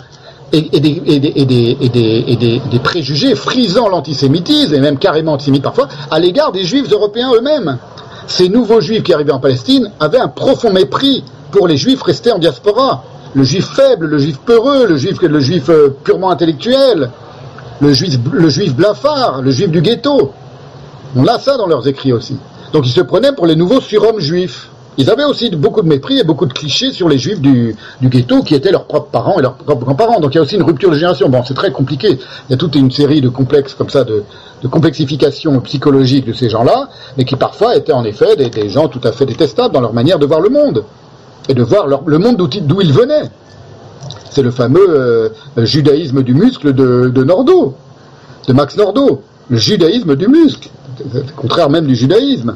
et, 0.52 0.80
des, 0.80 2.61
préjugés 2.84 3.35
frisant 3.35 3.90
l'antisémitisme, 3.90 4.76
et 4.76 4.80
même 4.80 4.98
carrément 4.98 5.34
antisémites 5.34 5.64
parfois, 5.64 5.88
à 6.11 6.19
l'égard 6.19 6.52
des 6.52 6.64
juifs 6.64 6.92
européens 6.92 7.32
eux-mêmes. 7.34 7.80
Ces 8.27 8.50
nouveaux 8.50 8.80
juifs 8.80 9.03
qui 9.03 9.14
arrivaient 9.14 9.32
en 9.32 9.40
Palestine 9.40 9.92
avaient 10.00 10.19
un 10.19 10.27
profond 10.27 10.72
mépris 10.72 11.24
pour 11.52 11.68
les 11.68 11.77
juifs 11.77 12.02
restés 12.03 12.32
en 12.32 12.40
diaspora. 12.40 13.03
Le 13.34 13.43
juif 13.43 13.66
faible, 13.66 14.06
le 14.06 14.19
juif 14.19 14.40
peureux, 14.45 14.85
le 14.85 14.98
juif, 14.98 15.19
le 15.22 15.40
juif 15.40 15.69
euh, 15.69 15.95
purement 16.03 16.30
intellectuel, 16.30 17.10
le 17.82 17.93
juif, 17.93 18.19
le 18.32 18.50
juif 18.50 18.76
blafard, 18.76 19.42
le 19.42 19.52
juif 19.52 19.69
du 19.69 19.82
ghetto. 19.82 20.34
On 21.16 21.26
a 21.26 21.40
ça 21.40 21.58
dans 21.58 21.68
leurs 21.68 21.88
écrits 21.88 22.14
aussi. 22.14 22.38
Donc 22.72 22.85
ils 22.85 22.92
se 22.92 23.02
prenaient 23.02 23.34
pour 23.34 23.48
les 23.48 23.56
nouveaux 23.56 23.82
surhommes 23.82 24.19
juifs. 24.19 24.69
Ils 24.97 25.09
avaient 25.09 25.23
aussi 25.23 25.49
beaucoup 25.49 25.81
de 25.81 25.88
mépris 25.88 26.19
et 26.19 26.23
beaucoup 26.23 26.45
de 26.45 26.53
clichés 26.53 26.91
sur 26.91 27.09
les 27.09 27.17
juifs 27.17 27.41
du, 27.41 27.75
ghetto 28.03 28.43
qui 28.43 28.53
étaient 28.53 28.72
leurs 28.72 28.85
propres 28.85 29.09
parents 29.09 29.39
et 29.39 29.41
leurs 29.41 29.55
propres 29.55 29.85
grands-parents. 29.85 30.19
Donc 30.19 30.33
il 30.33 30.38
y 30.38 30.39
a 30.39 30.43
aussi 30.43 30.55
une 30.55 30.63
rupture 30.63 30.91
de 30.91 30.95
génération. 30.95 31.30
Bon, 31.30 31.43
c'est 31.43 31.55
très 31.55 31.72
compliqué. 31.72 32.19
Il 32.47 32.51
y 32.51 32.53
a 32.53 32.57
toute 32.57 32.75
une 32.75 32.91
série 32.91 33.22
de 33.22 33.30
complexes 33.30 33.73
comme 33.73 33.89
ça, 33.89 34.03
de, 34.03 34.23
de 34.61 34.67
complexification 34.67 35.59
psychologique 35.61 36.25
de 36.27 36.33
ces 36.33 36.49
gens-là, 36.49 36.89
mais 37.17 37.25
qui 37.25 37.35
parfois 37.35 37.75
étaient 37.75 37.91
en 37.93 38.03
effet 38.03 38.35
des, 38.35 38.69
gens 38.69 38.88
tout 38.88 39.01
à 39.03 39.11
fait 39.11 39.25
détestables 39.25 39.73
dans 39.73 39.81
leur 39.81 39.93
manière 39.93 40.19
de 40.19 40.25
voir 40.25 40.41
le 40.41 40.49
monde 40.49 40.83
et 41.49 41.53
de 41.53 41.63
voir 41.63 41.88
le 41.88 42.17
monde 42.17 42.38
d'où 42.38 42.81
ils 42.81 42.93
venaient. 42.93 43.30
C'est 44.30 44.41
le 44.41 44.51
fameux 44.51 44.89
euh, 44.89 45.30
judaïsme 45.57 46.23
du 46.23 46.33
muscle 46.33 46.73
de, 46.73 47.09
de 47.09 47.23
de 48.47 48.53
Max 48.53 48.77
Nordo. 48.77 49.22
Le 49.49 49.57
judaïsme 49.57 50.15
du 50.15 50.27
muscle. 50.27 50.69
Contraire 51.35 51.69
même 51.69 51.85
du 51.85 51.95
judaïsme. 51.95 52.55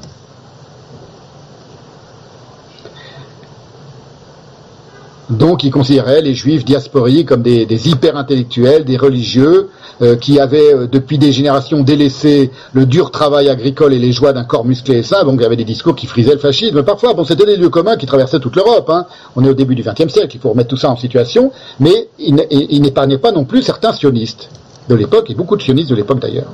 Donc, 5.30 5.64
il 5.66 5.72
considérait 5.72 6.22
les 6.22 6.34
juifs 6.34 6.64
diasporiques 6.64 7.28
comme 7.28 7.42
des, 7.42 7.90
hyper-intellectuels, 7.90 8.86
des 8.86 8.96
religieux, 8.96 9.70
euh, 10.02 10.16
qui 10.16 10.40
avaient 10.40 10.74
euh, 10.74 10.88
depuis 10.88 11.18
des 11.18 11.32
générations 11.32 11.82
délaissé 11.82 12.52
le 12.72 12.86
dur 12.86 13.12
travail 13.12 13.50
agricole 13.50 13.94
et 13.94 14.00
les 14.00 14.12
joies 14.12 14.32
d'un 14.32 14.46
corps 14.46 14.64
musclé 14.64 14.98
et 14.98 15.04
sain. 15.04 15.26
Donc, 15.26 15.40
il 15.40 15.44
y 15.44 15.46
avait 15.46 15.58
des 15.58 15.66
discours 15.66 15.96
qui 15.96 16.06
frisaient 16.06 16.34
le 16.34 16.40
fascisme. 16.40 16.84
Parfois, 16.84 17.14
bon, 17.14 17.26
c'était 17.26 17.46
des 17.46 17.58
lieux 17.58 17.70
communs 17.70 17.98
qui 17.98 18.06
traversaient 18.06 18.40
toute 18.40 18.56
l'Europe. 18.56 18.90
Hein. 18.90 19.06
On 19.36 19.44
est 19.44 19.50
au 19.50 19.54
début 19.54 19.76
du 19.76 19.84
XXe 19.84 20.14
siècle, 20.14 20.36
il 20.36 20.40
faut 20.40 20.52
remettre 20.52 20.70
tout 20.70 20.78
ça 20.78 20.90
en 20.90 20.96
situation. 20.96 21.52
Mais 21.80 22.08
il, 22.20 22.36
n'épargnait 22.82 23.18
pas 23.18 23.32
non 23.32 23.44
plus 23.44 23.64
certains 23.64 23.92
sionistes 23.92 24.50
de 24.88 24.96
l'époque, 24.96 25.30
et 25.30 25.36
beaucoup 25.36 25.58
de 25.58 25.62
sionistes 25.62 25.90
de 25.90 25.96
l'époque 25.96 26.20
d'ailleurs. 26.20 26.52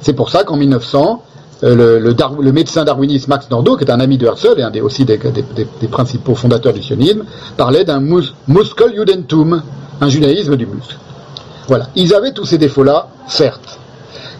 C'est 0.00 0.14
pour 0.14 0.30
ça 0.30 0.44
qu'en 0.44 0.56
1900, 0.56 1.22
euh, 1.24 1.35
le, 1.62 1.98
le, 1.98 2.52
médecin 2.52 2.84
darwiniste 2.84 3.28
Max 3.28 3.48
Nordau, 3.50 3.76
qui 3.76 3.84
est 3.84 3.90
un 3.90 4.00
ami 4.00 4.18
de 4.18 4.26
Herzl 4.26 4.58
et 4.58 4.62
un 4.62 4.70
des, 4.70 4.80
aussi 4.80 5.04
des, 5.04 5.18
principaux 5.90 6.34
fondateurs 6.34 6.72
du 6.72 6.82
sionisme, 6.82 7.24
parlait 7.56 7.84
d'un 7.84 8.00
mus, 8.00 8.34
Muskeljudentum, 8.48 9.62
un 10.00 10.08
judaïsme 10.08 10.56
du 10.56 10.66
muscle. 10.66 10.96
Voilà. 11.68 11.88
Ils 11.96 12.14
avaient 12.14 12.32
tous 12.32 12.44
ces 12.44 12.58
défauts-là, 12.58 13.08
certes, 13.26 13.78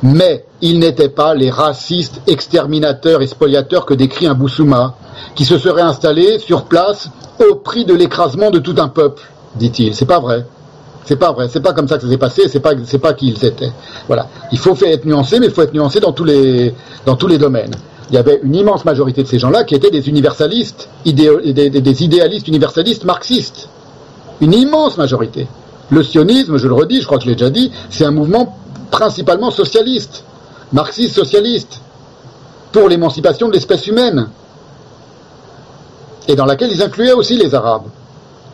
mais 0.03 0.45
ils 0.61 0.79
n'étaient 0.79 1.09
pas 1.09 1.35
les 1.35 1.51
racistes 1.51 2.21
exterminateurs 2.27 3.23
et 3.23 3.27
spoliateurs 3.27 3.87
que 3.87 3.95
décrit 3.95 4.27
un 4.27 4.35
Boussouma, 4.35 4.95
qui 5.35 5.45
se 5.45 5.59
serait 5.59 5.83
installé 5.83 6.39
sur 6.39 6.65
place 6.65 7.11
au 7.51 7.57
prix 7.57 7.85
de 7.85 7.95
l'écrasement 7.95 8.51
de 8.51 8.59
tout 8.59 8.75
un 8.79 8.89
peuple, 8.89 9.23
dit-il. 9.57 9.95
C'est 9.95 10.07
pas 10.07 10.21
vrai. 10.21 10.45
C'est 11.07 11.17
pas 11.17 11.33
vrai, 11.33 11.49
c'est 11.49 11.61
pas 11.61 11.73
comme 11.73 11.87
ça 11.89 11.97
que 11.97 12.03
ça 12.03 12.09
s'est 12.11 12.19
passé, 12.19 12.49
c'est 12.49 12.61
pas 12.61 12.73
c'est 12.85 12.99
pas 12.99 13.15
qui 13.15 13.29
ils 13.29 13.45
étaient. 13.45 13.73
Voilà. 14.09 14.29
Il 14.53 14.59
faut 14.59 14.77
être 14.85 15.05
nuancé, 15.07 15.39
mais 15.41 15.47
il 15.47 15.53
faut 15.53 15.63
être 15.63 15.73
nuancé 15.73 16.01
dans 16.01 16.13
tous 16.13 16.25
les 16.25 16.75
dans 17.07 17.15
tous 17.17 17.29
les 17.29 17.39
domaines. 17.39 17.75
Il 18.11 18.15
y 18.15 18.19
avait 18.19 18.41
une 18.43 18.55
immense 18.55 18.85
majorité 18.85 19.23
de 19.23 19.29
ces 19.29 19.39
gens-là 19.39 19.65
qui 19.65 19.75
étaient 19.75 19.91
des 19.91 20.09
universalistes, 20.09 20.89
des, 21.05 21.13
des- 21.53 22.03
idéalistes 22.05 22.47
universalistes 22.49 23.05
marxistes. 23.05 23.69
Une 24.41 24.53
immense 24.53 24.97
majorité. 24.97 25.49
Le 25.91 26.03
sionisme, 26.03 26.57
je 26.57 26.69
le 26.69 26.75
redis, 26.75 27.01
je 27.01 27.07
crois 27.07 27.19
que 27.19 27.25
je 27.25 27.29
l'ai 27.31 27.35
déjà 27.37 27.51
dit, 27.51 27.73
c'est 27.91 28.05
un 28.05 28.11
mouvement 28.13 28.57
principalement 28.91 29.51
socialiste, 29.51 30.25
marxiste 30.73 31.15
socialiste, 31.17 31.81
pour 32.73 32.89
l'émancipation 32.89 33.49
de 33.49 33.53
l'espèce 33.55 33.87
humaine, 33.87 34.29
et 36.29 36.35
dans 36.37 36.45
laquelle 36.47 36.71
ils 36.73 36.83
incluaient 36.83 37.13
aussi 37.13 37.37
les 37.37 37.55
Arabes. 37.55 37.87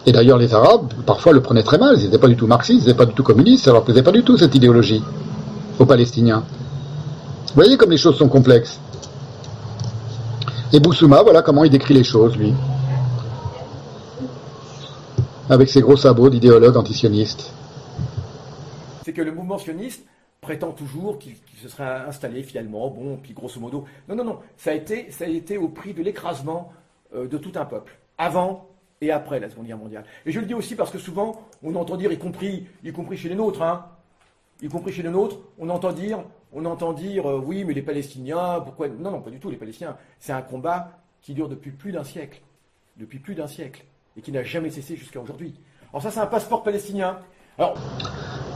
Et 0.05 0.13
d'ailleurs, 0.13 0.39
les 0.39 0.53
Arabes, 0.53 0.93
parfois, 1.07 1.33
le 1.33 1.41
prenaient 1.41 1.63
très 1.63 1.79
mal. 1.79 1.97
Ils 1.99 2.05
n'étaient 2.05 2.19
pas 2.19 2.29
du 2.29 2.37
tout 2.37 2.47
marxistes, 2.47 2.83
ils 2.83 2.87
n'étaient 2.87 2.99
pas 2.99 3.07
du 3.07 3.15
tout 3.15 3.23
communistes, 3.23 3.65
ça 3.65 3.73
leur 3.73 3.85
plaisait 3.85 4.03
pas 4.03 4.11
du 4.11 4.25
tout, 4.25 4.37
cette 4.37 4.55
idéologie, 4.55 5.03
aux 5.79 5.87
Palestiniens. 5.87 6.45
Vous 7.49 7.55
voyez 7.55 7.77
comme 7.77 7.91
les 7.91 7.99
choses 7.99 8.17
sont 8.17 8.29
complexes. 8.29 8.81
Et 10.73 10.81
Boussouma, 10.81 11.23
voilà 11.23 11.43
comment 11.43 11.65
il 11.65 11.71
décrit 11.71 11.95
les 11.95 12.03
choses, 12.03 12.37
lui. 12.37 12.55
Avec 15.51 15.69
ses 15.69 15.83
gros 15.83 15.97
sabots 15.97 16.31
d'idéologue 16.31 16.77
antisioniste. 16.77 17.53
c'est 19.05 19.13
que 19.13 19.23
le 19.23 19.33
mouvement 19.33 19.59
sioniste 19.59 20.05
prétend 20.41 20.73
toujours 20.73 21.19
qu'il 21.19 21.35
qu'il 21.35 21.59
se 21.59 21.69
serait 21.69 22.05
installé 22.09 22.43
finalement, 22.43 22.89
bon, 22.89 23.19
puis 23.23 23.35
grosso 23.35 23.61
modo. 23.61 23.85
Non, 24.09 24.17
non, 24.17 24.25
non, 24.25 24.39
ça 24.57 24.71
a 24.71 24.75
été, 24.75 25.11
ça 25.11 25.25
a 25.25 25.29
été 25.29 25.59
au 25.59 25.69
prix 25.69 25.93
de 25.93 26.03
l'écrasement 26.03 26.73
euh, 27.15 27.29
de 27.29 27.37
tout 27.37 27.53
un 27.57 27.67
peuple, 27.67 27.99
avant 28.17 28.72
et 29.03 29.11
après 29.11 29.41
la 29.41 29.51
Seconde 29.51 29.67
Guerre 29.67 29.77
mondiale. 29.77 30.05
Et 30.25 30.33
je 30.33 30.41
le 30.41 30.47
dis 30.47 30.55
aussi 30.55 30.77
parce 30.77 30.91
que 30.91 30.99
souvent, 30.99 31.49
on 31.63 31.75
entend 31.75 31.97
dire, 31.97 32.13
y 32.13 32.19
compris, 32.19 32.67
y 32.85 32.93
compris 32.93 33.17
chez 33.17 33.29
les 33.29 33.35
nôtres, 33.35 33.61
hein, 33.61 33.87
y 34.63 34.69
compris 34.69 34.93
chez 34.93 35.03
les 35.03 35.11
nôtres, 35.11 35.39
on 35.59 35.69
entend 35.69 35.93
dire, 35.93 36.25
on 36.53 36.65
entend 36.65 36.93
dire, 36.93 37.29
euh, 37.29 37.43
oui, 37.45 37.65
mais 37.65 37.75
les 37.75 37.83
Palestiniens, 37.83 38.61
pourquoi 38.61 38.89
Non, 38.89 39.11
non, 39.11 39.21
pas 39.21 39.31
du 39.31 39.41
tout, 39.41 39.51
les 39.51 39.57
Palestiniens. 39.57 39.97
C'est 40.21 40.33
un 40.33 40.41
combat 40.41 41.03
qui 41.21 41.35
dure 41.35 41.49
depuis 41.49 41.73
plus 41.73 41.91
d'un 41.91 42.05
siècle, 42.05 42.43
depuis 42.97 43.19
plus 43.19 43.35
d'un 43.35 43.49
siècle, 43.49 43.85
et 44.17 44.23
qui 44.23 44.31
n'a 44.31 44.45
jamais 44.45 44.71
cessé 44.71 44.95
jusqu'à 44.95 45.21
aujourd'hui. 45.21 45.55
Alors 45.93 46.03
ça, 46.03 46.13
c'est 46.13 46.21
un 46.21 46.27
passeport 46.27 46.63
palestinien. 46.63 47.19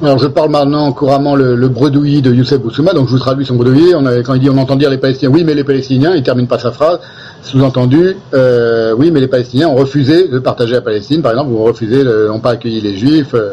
Alors, 0.03 0.19
je 0.19 0.27
parle 0.27 0.51
maintenant 0.51 0.93
couramment 0.93 1.35
le, 1.37 1.55
le 1.57 1.69
bredouillis 1.69 2.21
de 2.21 2.31
Youssef 2.33 2.61
Boussouma, 2.61 2.93
donc 2.93 3.07
je 3.07 3.13
vous 3.13 3.19
traduis 3.19 3.47
son 3.47 3.55
bredouillis. 3.55 3.95
On 3.95 4.05
a- 4.05 4.19
quand 4.23 4.35
il 4.35 4.41
dit 4.41 4.51
on 4.51 4.59
entend 4.59 4.77
dire 4.77 4.91
les 4.91 4.99
Palestiniens, 4.99 5.33
oui 5.33 5.43
mais 5.45 5.55
les 5.55 5.65
Palestiniens, 5.65 6.15
il 6.15 6.23
termine 6.23 6.47
pas 6.47 6.59
sa 6.59 6.71
phrase. 6.71 6.99
Sous-entendu, 7.43 8.17
euh, 8.35 8.93
oui 8.99 9.11
mais 9.11 9.21
les 9.21 9.29
Palestiniens 9.29 9.69
ont 9.69 9.75
refusé 9.77 10.29
de 10.29 10.39
partager 10.39 10.75
la 10.75 10.81
Palestine, 10.83 11.23
par 11.23 11.33
exemple, 11.33 11.51
ou 11.53 11.61
ont 11.61 11.65
refusé, 11.65 12.05
de- 12.05 12.27
n'ont 12.29 12.41
pas 12.41 12.51
accueilli 12.51 12.81
les 12.83 12.97
Juifs. 12.99 13.35
euh, 13.35 13.53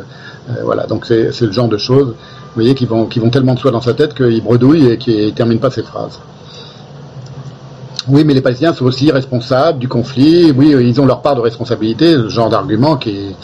euh, 0.50 0.54
voilà, 0.66 0.86
donc 0.86 1.06
c'est 1.06 1.40
le 1.42 1.52
genre 1.54 1.70
de 1.70 1.78
choses, 1.78 2.08
vous 2.08 2.54
voyez, 2.56 2.76
qui 2.76 2.86
vont, 2.86 3.06
tellement 3.06 3.54
de 3.54 3.60
soi 3.60 3.72
dans 3.72 3.80
sa 3.80 3.94
tête 3.94 4.14
qu'il 4.14 4.44
bredouille 4.44 4.88
et 4.90 4.98
qu'il 4.98 5.28
ne 5.28 5.32
termine 5.32 5.60
pas 5.60 5.72
ses 5.72 5.84
phrases. 5.84 6.20
Oui, 8.10 8.26
mais 8.26 8.34
les 8.34 8.42
Palestiniens 8.42 8.74
sont 8.74 8.84
aussi 8.84 9.10
responsables 9.12 9.80
du 9.80 9.88
conflit. 9.88 10.52
Oui, 10.52 10.76
ils 10.78 11.00
ont 11.00 11.06
leur 11.06 11.22
part 11.22 11.36
de 11.36 11.40
responsabilité. 11.42 12.16
Ce 12.16 12.28
genre 12.28 12.50
d'argument 12.50 12.98
qui 12.98 13.12
est- 13.12 13.36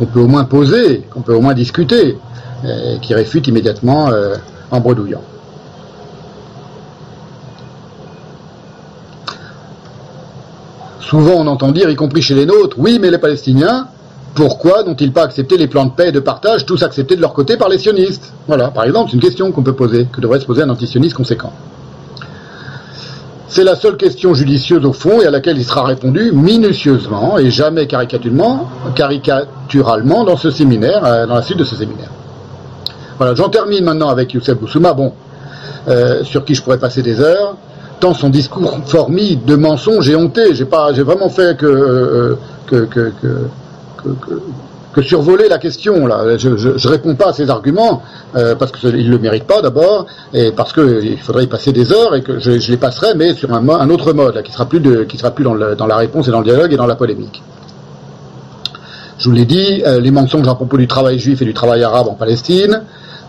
qu'on 0.00 0.06
peut 0.06 0.20
au 0.20 0.28
moins 0.28 0.44
poser, 0.44 1.02
qu'on 1.12 1.20
peut 1.20 1.34
au 1.34 1.42
moins 1.42 1.52
discuter, 1.52 2.16
euh, 2.64 2.96
qui 3.02 3.12
réfute 3.12 3.46
immédiatement 3.48 4.08
euh, 4.08 4.36
en 4.70 4.80
bredouillant. 4.80 5.20
Souvent, 11.00 11.34
on 11.36 11.46
entend 11.46 11.70
dire, 11.70 11.90
y 11.90 11.96
compris 11.96 12.22
chez 12.22 12.34
les 12.34 12.46
nôtres, 12.46 12.76
oui, 12.78 12.98
mais 12.98 13.10
les 13.10 13.18
Palestiniens, 13.18 13.88
pourquoi 14.34 14.84
n'ont-ils 14.84 15.12
pas 15.12 15.24
accepté 15.24 15.58
les 15.58 15.66
plans 15.66 15.84
de 15.84 15.90
paix 15.90 16.08
et 16.08 16.12
de 16.12 16.20
partage, 16.20 16.64
tous 16.64 16.82
acceptés 16.82 17.16
de 17.16 17.20
leur 17.20 17.34
côté 17.34 17.58
par 17.58 17.68
les 17.68 17.76
sionistes? 17.76 18.32
Voilà, 18.46 18.68
par 18.68 18.84
exemple, 18.84 19.10
c'est 19.10 19.16
une 19.16 19.22
question 19.22 19.52
qu'on 19.52 19.62
peut 19.62 19.74
poser, 19.74 20.06
que 20.10 20.22
devrait 20.22 20.40
se 20.40 20.46
poser 20.46 20.62
un 20.62 20.70
antisioniste 20.70 21.14
conséquent. 21.14 21.52
C'est 23.50 23.64
la 23.64 23.74
seule 23.74 23.96
question 23.96 24.32
judicieuse 24.32 24.84
au 24.84 24.92
fond 24.92 25.20
et 25.20 25.26
à 25.26 25.30
laquelle 25.32 25.58
il 25.58 25.64
sera 25.64 25.82
répondu 25.82 26.30
minutieusement 26.30 27.36
et 27.36 27.50
jamais 27.50 27.88
caricaturalement, 27.88 28.68
dans 30.24 30.36
ce 30.36 30.52
séminaire, 30.52 31.04
euh, 31.04 31.26
dans 31.26 31.34
la 31.34 31.42
suite 31.42 31.58
de 31.58 31.64
ce 31.64 31.74
séminaire. 31.74 32.10
Voilà, 33.18 33.34
j'en 33.34 33.48
termine 33.48 33.84
maintenant 33.84 34.08
avec 34.08 34.32
Youssef 34.34 34.56
Boussouma, 34.56 34.92
bon, 34.92 35.14
euh, 35.88 36.22
sur 36.22 36.44
qui 36.44 36.54
je 36.54 36.62
pourrais 36.62 36.78
passer 36.78 37.02
des 37.02 37.20
heures, 37.20 37.56
tant 37.98 38.14
son 38.14 38.28
discours 38.28 38.78
formi 38.86 39.34
de 39.34 39.56
mensonges 39.56 40.08
et 40.08 40.14
honté. 40.14 40.54
J'ai 40.54 40.64
pas, 40.64 40.92
j'ai 40.92 41.02
vraiment 41.02 41.28
fait 41.28 41.56
que, 41.56 41.66
euh, 41.66 42.38
que, 44.92 45.02
survoler 45.02 45.48
la 45.48 45.58
question 45.58 46.06
là. 46.06 46.36
Je, 46.36 46.56
je, 46.56 46.76
je 46.76 46.88
réponds 46.88 47.14
pas 47.14 47.30
à 47.30 47.32
ses 47.32 47.50
arguments 47.50 48.02
euh, 48.36 48.54
parce 48.54 48.72
qu'il 48.72 49.10
le 49.10 49.18
mérite 49.18 49.44
pas 49.44 49.62
d'abord 49.62 50.06
et 50.34 50.52
parce 50.52 50.72
que 50.72 51.02
il 51.02 51.18
faudrait 51.18 51.44
y 51.44 51.46
passer 51.46 51.72
des 51.72 51.92
heures 51.92 52.14
et 52.14 52.22
que 52.22 52.38
je, 52.38 52.70
les 52.70 52.76
passerai 52.76 53.14
mais 53.14 53.34
sur 53.34 53.52
un, 53.52 53.90
autre 53.90 54.12
mode 54.12 54.34
là, 54.34 54.42
qui 54.42 54.52
sera 54.52 54.66
plus 54.66 54.80
qui 55.06 55.18
sera 55.18 55.30
plus 55.30 55.44
dans 55.44 55.54
la 55.54 55.96
réponse 55.96 56.28
et 56.28 56.30
dans 56.30 56.40
le 56.40 56.44
dialogue 56.44 56.72
et 56.72 56.76
dans 56.76 56.86
la 56.86 56.96
polémique. 56.96 57.42
Je 59.20 59.28
vous 59.28 59.34
l'ai 59.34 59.44
dit, 59.44 59.82
euh, 59.86 60.00
les 60.00 60.10
mensonges 60.10 60.48
à 60.48 60.54
propos 60.54 60.78
du 60.78 60.88
travail 60.88 61.18
juif 61.18 61.42
et 61.42 61.44
du 61.44 61.52
travail 61.52 61.82
arabe 61.82 62.08
en 62.08 62.14
Palestine. 62.14 62.84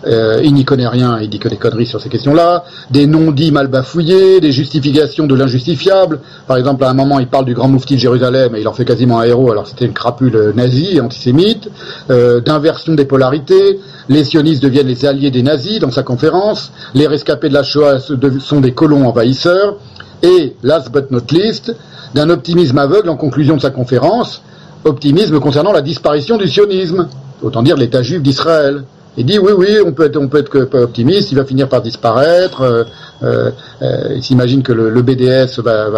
Euh, 0.08 0.42
il 0.44 0.54
n'y 0.54 0.66
connaît 0.66 0.88
rien, 0.88 1.20
il 1.22 1.30
dit 1.30 1.40
que 1.40 1.50
des 1.50 1.58
conneries 1.58 1.86
sur 1.86 2.02
ces 2.02 2.10
questions-là. 2.10 2.64
Des 2.90 3.08
non-dits 3.08 3.52
mal 3.52 3.68
bafouillés, 3.68 4.40
des 4.40 4.52
justifications 4.52 5.28
de 5.28 5.36
l'injustifiable. 5.36 6.20
Par 6.48 6.58
exemple, 6.58 6.84
à 6.84 6.90
un 6.90 6.94
moment, 6.94 7.20
il 7.20 7.28
parle 7.28 7.46
du 7.46 7.54
grand 7.54 7.68
moufti 7.68 7.96
de 7.96 8.00
Jérusalem 8.00 8.56
et 8.56 8.62
il 8.62 8.68
en 8.68 8.74
fait 8.74 8.86
quasiment 8.86 9.20
un 9.20 9.24
héros, 9.24 9.52
alors 9.52 9.68
c'était 9.68 9.86
une 9.86 9.94
crapule 9.94 10.54
nazie, 10.56 11.00
antisémite. 11.00 11.70
Euh, 12.10 12.40
D'inversion 12.42 12.94
des 12.94 13.06
polarités. 13.06 13.80
Les 14.10 14.24
sionistes 14.24 14.64
deviennent 14.64 14.88
les 14.88 15.06
alliés 15.06 15.32
des 15.32 15.44
nazis 15.44 15.80
dans 15.80 15.92
sa 15.92 16.04
conférence. 16.04 16.72
Les 16.94 17.08
rescapés 17.08 17.50
de 17.50 17.54
la 17.54 17.64
Shoah 17.64 18.00
sont 18.40 18.62
des 18.62 18.74
colons 18.74 19.08
envahisseurs. 19.08 19.78
Et, 20.24 20.56
last 20.64 20.92
but 20.92 21.10
not 21.12 21.32
least, 21.32 21.76
d'un 22.14 22.30
optimisme 22.30 22.78
aveugle 22.78 23.10
en 23.10 23.16
conclusion 23.16 23.56
de 23.56 23.62
sa 23.62 23.70
conférence, 23.70 24.42
optimisme 24.84 25.40
concernant 25.40 25.72
la 25.72 25.82
disparition 25.82 26.38
du 26.38 26.48
sionisme, 26.48 27.08
autant 27.42 27.64
dire 27.64 27.78
l'État 27.78 28.02
juif 28.02 28.22
d'Israël. 28.22 28.84
Il 29.18 29.26
dit 29.26 29.40
oui, 29.40 29.52
oui, 29.58 29.78
on 29.86 29.92
peut 29.92 30.06
être, 30.06 30.18
on 30.18 30.30
peut 30.30 30.40
être 30.40 30.70
optimiste, 30.74 31.32
il 31.32 31.36
va 31.36 31.44
finir 31.44 31.68
par 31.68 31.82
disparaître. 31.82 32.62
euh, 32.62 32.84
euh, 33.24 33.52
euh, 33.82 34.14
il 34.16 34.24
s'imagine 34.24 34.64
que 34.64 34.72
le, 34.72 35.02
BDS 35.02 35.60
va, 35.60 35.90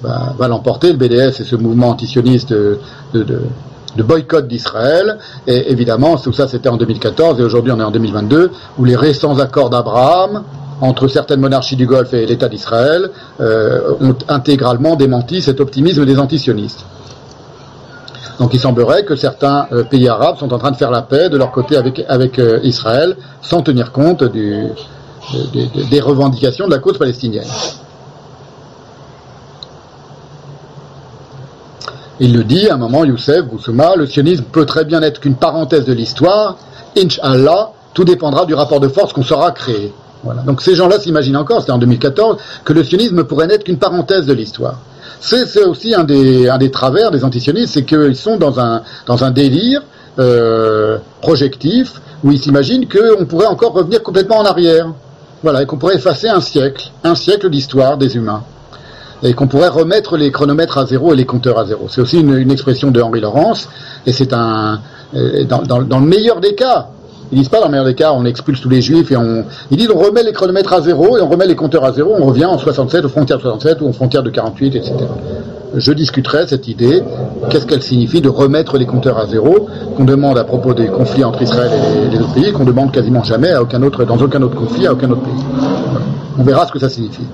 va, 0.00 0.48
l'emporter. 0.48 0.92
Le 0.92 0.96
BDS, 0.96 1.32
c'est 1.32 1.44
ce 1.44 1.56
mouvement 1.56 1.88
antisioniste 1.90 2.52
de, 2.52 2.78
boycott 3.98 4.46
d'Israël. 4.46 5.18
Et 5.48 5.72
évidemment, 5.72 6.16
tout 6.16 6.32
ça, 6.32 6.46
c'était 6.46 6.68
en 6.68 6.76
2014 6.76 7.40
et 7.40 7.42
aujourd'hui, 7.42 7.72
on 7.72 7.80
est 7.80 7.84
en 7.84 7.90
2022, 7.90 8.52
où 8.78 8.84
les 8.84 8.96
récents 8.96 9.38
accords 9.40 9.70
d'Abraham 9.70 10.44
entre 10.80 11.08
certaines 11.08 11.40
monarchies 11.40 11.76
du 11.76 11.86
Golfe 11.86 12.14
et 12.14 12.26
l'État 12.26 12.48
d'Israël 12.48 13.10
ont 13.40 14.16
intégralement 14.28 14.96
démenti 14.96 15.42
cet 15.42 15.60
optimisme 15.60 16.06
des 16.06 16.18
antisionistes. 16.18 16.84
Donc 18.38 18.54
il 18.54 18.60
semblerait 18.60 19.04
que 19.04 19.16
certains 19.16 19.66
euh, 19.72 19.84
pays 19.84 20.08
arabes 20.08 20.38
sont 20.38 20.52
en 20.52 20.58
train 20.58 20.70
de 20.70 20.76
faire 20.76 20.90
la 20.90 21.02
paix 21.02 21.28
de 21.28 21.36
leur 21.36 21.50
côté 21.50 21.76
avec, 21.76 22.38
euh, 22.38 22.60
Israël 22.62 23.16
sans 23.40 23.62
tenir 23.62 23.92
compte 23.92 24.24
des 24.24 24.70
revendications 26.00 26.66
de 26.66 26.70
la 26.70 26.78
cause 26.78 26.98
palestinienne. 26.98 27.48
Il 32.20 32.32
le 32.34 32.44
dit 32.44 32.68
à 32.68 32.74
un 32.74 32.76
moment, 32.76 33.04
Youssef 33.04 33.44
Boussouma, 33.46 33.96
le 33.96 34.06
sionisme 34.06 34.44
peut 34.44 34.64
très 34.64 34.84
bien 34.84 35.02
être 35.02 35.18
qu'une 35.18 35.34
parenthèse 35.34 35.84
de 35.84 35.92
l'histoire. 35.92 36.56
Inch'Allah, 36.96 37.72
tout 37.94 38.04
dépendra 38.04 38.44
du 38.44 38.54
rapport 38.54 38.78
de 38.78 38.86
force 38.86 39.12
qu'on 39.12 39.24
saura 39.24 39.50
créer. 39.50 39.92
Donc 40.46 40.62
ces 40.62 40.76
gens-là 40.76 41.00
s'imaginent 41.00 41.36
encore, 41.36 41.60
c'était 41.60 41.72
en 41.72 41.78
2014, 41.78 42.36
que 42.64 42.72
le 42.72 42.84
sionisme 42.84 43.24
pourrait 43.24 43.48
n'être 43.48 43.64
qu'une 43.64 43.78
parenthèse 43.78 44.26
de 44.26 44.32
l'histoire. 44.32 44.78
C'est 45.24 45.64
aussi 45.64 45.94
un 45.94 46.02
des, 46.02 46.48
un 46.48 46.58
des 46.58 46.70
travers 46.72 47.12
des 47.12 47.22
antisionistes, 47.24 47.74
c'est 47.74 47.84
qu'ils 47.84 48.16
sont 48.16 48.36
dans 48.36 48.58
un, 48.58 48.82
dans 49.06 49.22
un 49.22 49.30
délire 49.30 49.82
euh, 50.18 50.98
projectif 51.20 52.00
où 52.24 52.32
ils 52.32 52.40
s'imaginent 52.40 52.86
qu'on 52.88 53.24
pourrait 53.24 53.46
encore 53.46 53.72
revenir 53.72 54.02
complètement 54.02 54.38
en 54.38 54.44
arrière. 54.44 54.92
Voilà, 55.44 55.62
et 55.62 55.66
qu'on 55.66 55.76
pourrait 55.76 55.94
effacer 55.94 56.28
un 56.28 56.40
siècle, 56.40 56.90
un 57.04 57.14
siècle 57.14 57.50
d'histoire 57.50 57.98
des 57.98 58.16
humains. 58.16 58.42
Et 59.22 59.32
qu'on 59.34 59.46
pourrait 59.46 59.68
remettre 59.68 60.16
les 60.16 60.32
chronomètres 60.32 60.78
à 60.78 60.86
zéro 60.86 61.12
et 61.12 61.16
les 61.16 61.24
compteurs 61.26 61.58
à 61.58 61.66
zéro. 61.66 61.86
C'est 61.88 62.00
aussi 62.00 62.20
une, 62.20 62.50
expression 62.50 62.90
de 62.90 63.00
Henri 63.00 63.20
Laurence, 63.20 63.68
et 64.06 64.12
c'est 64.12 64.32
un, 64.32 64.80
euh, 65.14 65.44
dans- 65.44 65.62
dans 65.62 66.00
le 66.00 66.06
meilleur 66.06 66.40
des 66.40 66.56
cas, 66.56 66.88
ils 67.32 67.38
disent 67.38 67.48
pas 67.48 67.60
dans 67.60 67.66
le 67.66 67.70
meilleur 67.70 67.86
des 67.86 67.94
cas, 67.94 68.12
on 68.12 68.26
expulse 68.26 68.60
tous 68.60 68.68
les 68.68 68.82
juifs 68.82 69.10
et 69.10 69.16
on, 69.16 69.44
ils 69.70 69.78
disent 69.78 69.90
on 69.92 69.98
remet 69.98 70.22
les 70.22 70.32
chronomètres 70.32 70.72
à 70.72 70.82
zéro 70.82 71.16
et 71.16 71.22
on 71.22 71.28
remet 71.28 71.46
les 71.46 71.56
compteurs 71.56 71.84
à 71.84 71.92
zéro, 71.92 72.14
on 72.18 72.26
revient 72.26 72.44
en 72.44 72.58
67, 72.58 73.06
aux 73.06 73.08
frontières 73.08 73.38
de 73.38 73.42
67 73.42 73.80
ou 73.80 73.86
aux 73.86 73.92
frontières 73.92 74.22
de 74.22 74.28
48, 74.28 74.76
etc. 74.76 74.94
Je 75.74 75.92
discuterai 75.92 76.46
cette 76.46 76.68
idée, 76.68 77.02
qu'est-ce 77.48 77.64
qu'elle 77.64 77.82
signifie 77.82 78.20
de 78.20 78.28
remettre 78.28 78.76
les 78.76 78.84
compteurs 78.84 79.18
à 79.18 79.26
zéro, 79.26 79.66
qu'on 79.96 80.04
demande 80.04 80.36
à 80.36 80.44
propos 80.44 80.74
des 80.74 80.88
conflits 80.88 81.24
entre 81.24 81.40
Israël 81.40 81.70
et 81.72 82.10
les, 82.10 82.20
autres 82.20 82.34
pays, 82.34 82.52
qu'on 82.52 82.64
demande 82.64 82.92
quasiment 82.92 83.24
jamais 83.24 83.52
dans 83.54 83.62
aucun 83.62 83.82
autre 83.82 84.54
conflit, 84.54 84.86
à 84.86 84.92
aucun 84.92 85.10
autre 85.10 85.22
pays. 85.22 85.44
On 86.38 86.42
verra 86.42 86.66
ce 86.66 86.72
que 86.72 86.78
ça 86.78 86.90
signifie. 86.90 87.26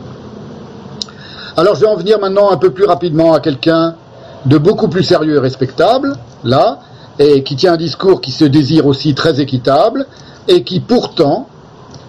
Alors 1.56 1.74
je 1.74 1.80
vais 1.80 1.88
en 1.88 1.96
venir 1.96 2.20
maintenant 2.20 2.52
un 2.52 2.56
peu 2.56 2.70
plus 2.70 2.84
rapidement 2.84 3.34
à 3.34 3.40
quelqu'un 3.40 3.94
de 4.46 4.58
beaucoup 4.58 4.86
plus 4.86 5.02
sérieux 5.02 5.34
et 5.34 5.40
respectable, 5.40 6.14
là, 6.44 6.78
et 7.18 7.42
qui 7.42 7.56
tient 7.56 7.74
un 7.74 7.76
discours 7.78 8.20
qui 8.20 8.30
se 8.30 8.44
désire 8.44 8.86
aussi 8.86 9.14
très 9.14 9.40
équitable, 9.40 10.06
et 10.46 10.62
qui 10.62 10.80
pourtant 10.80 11.48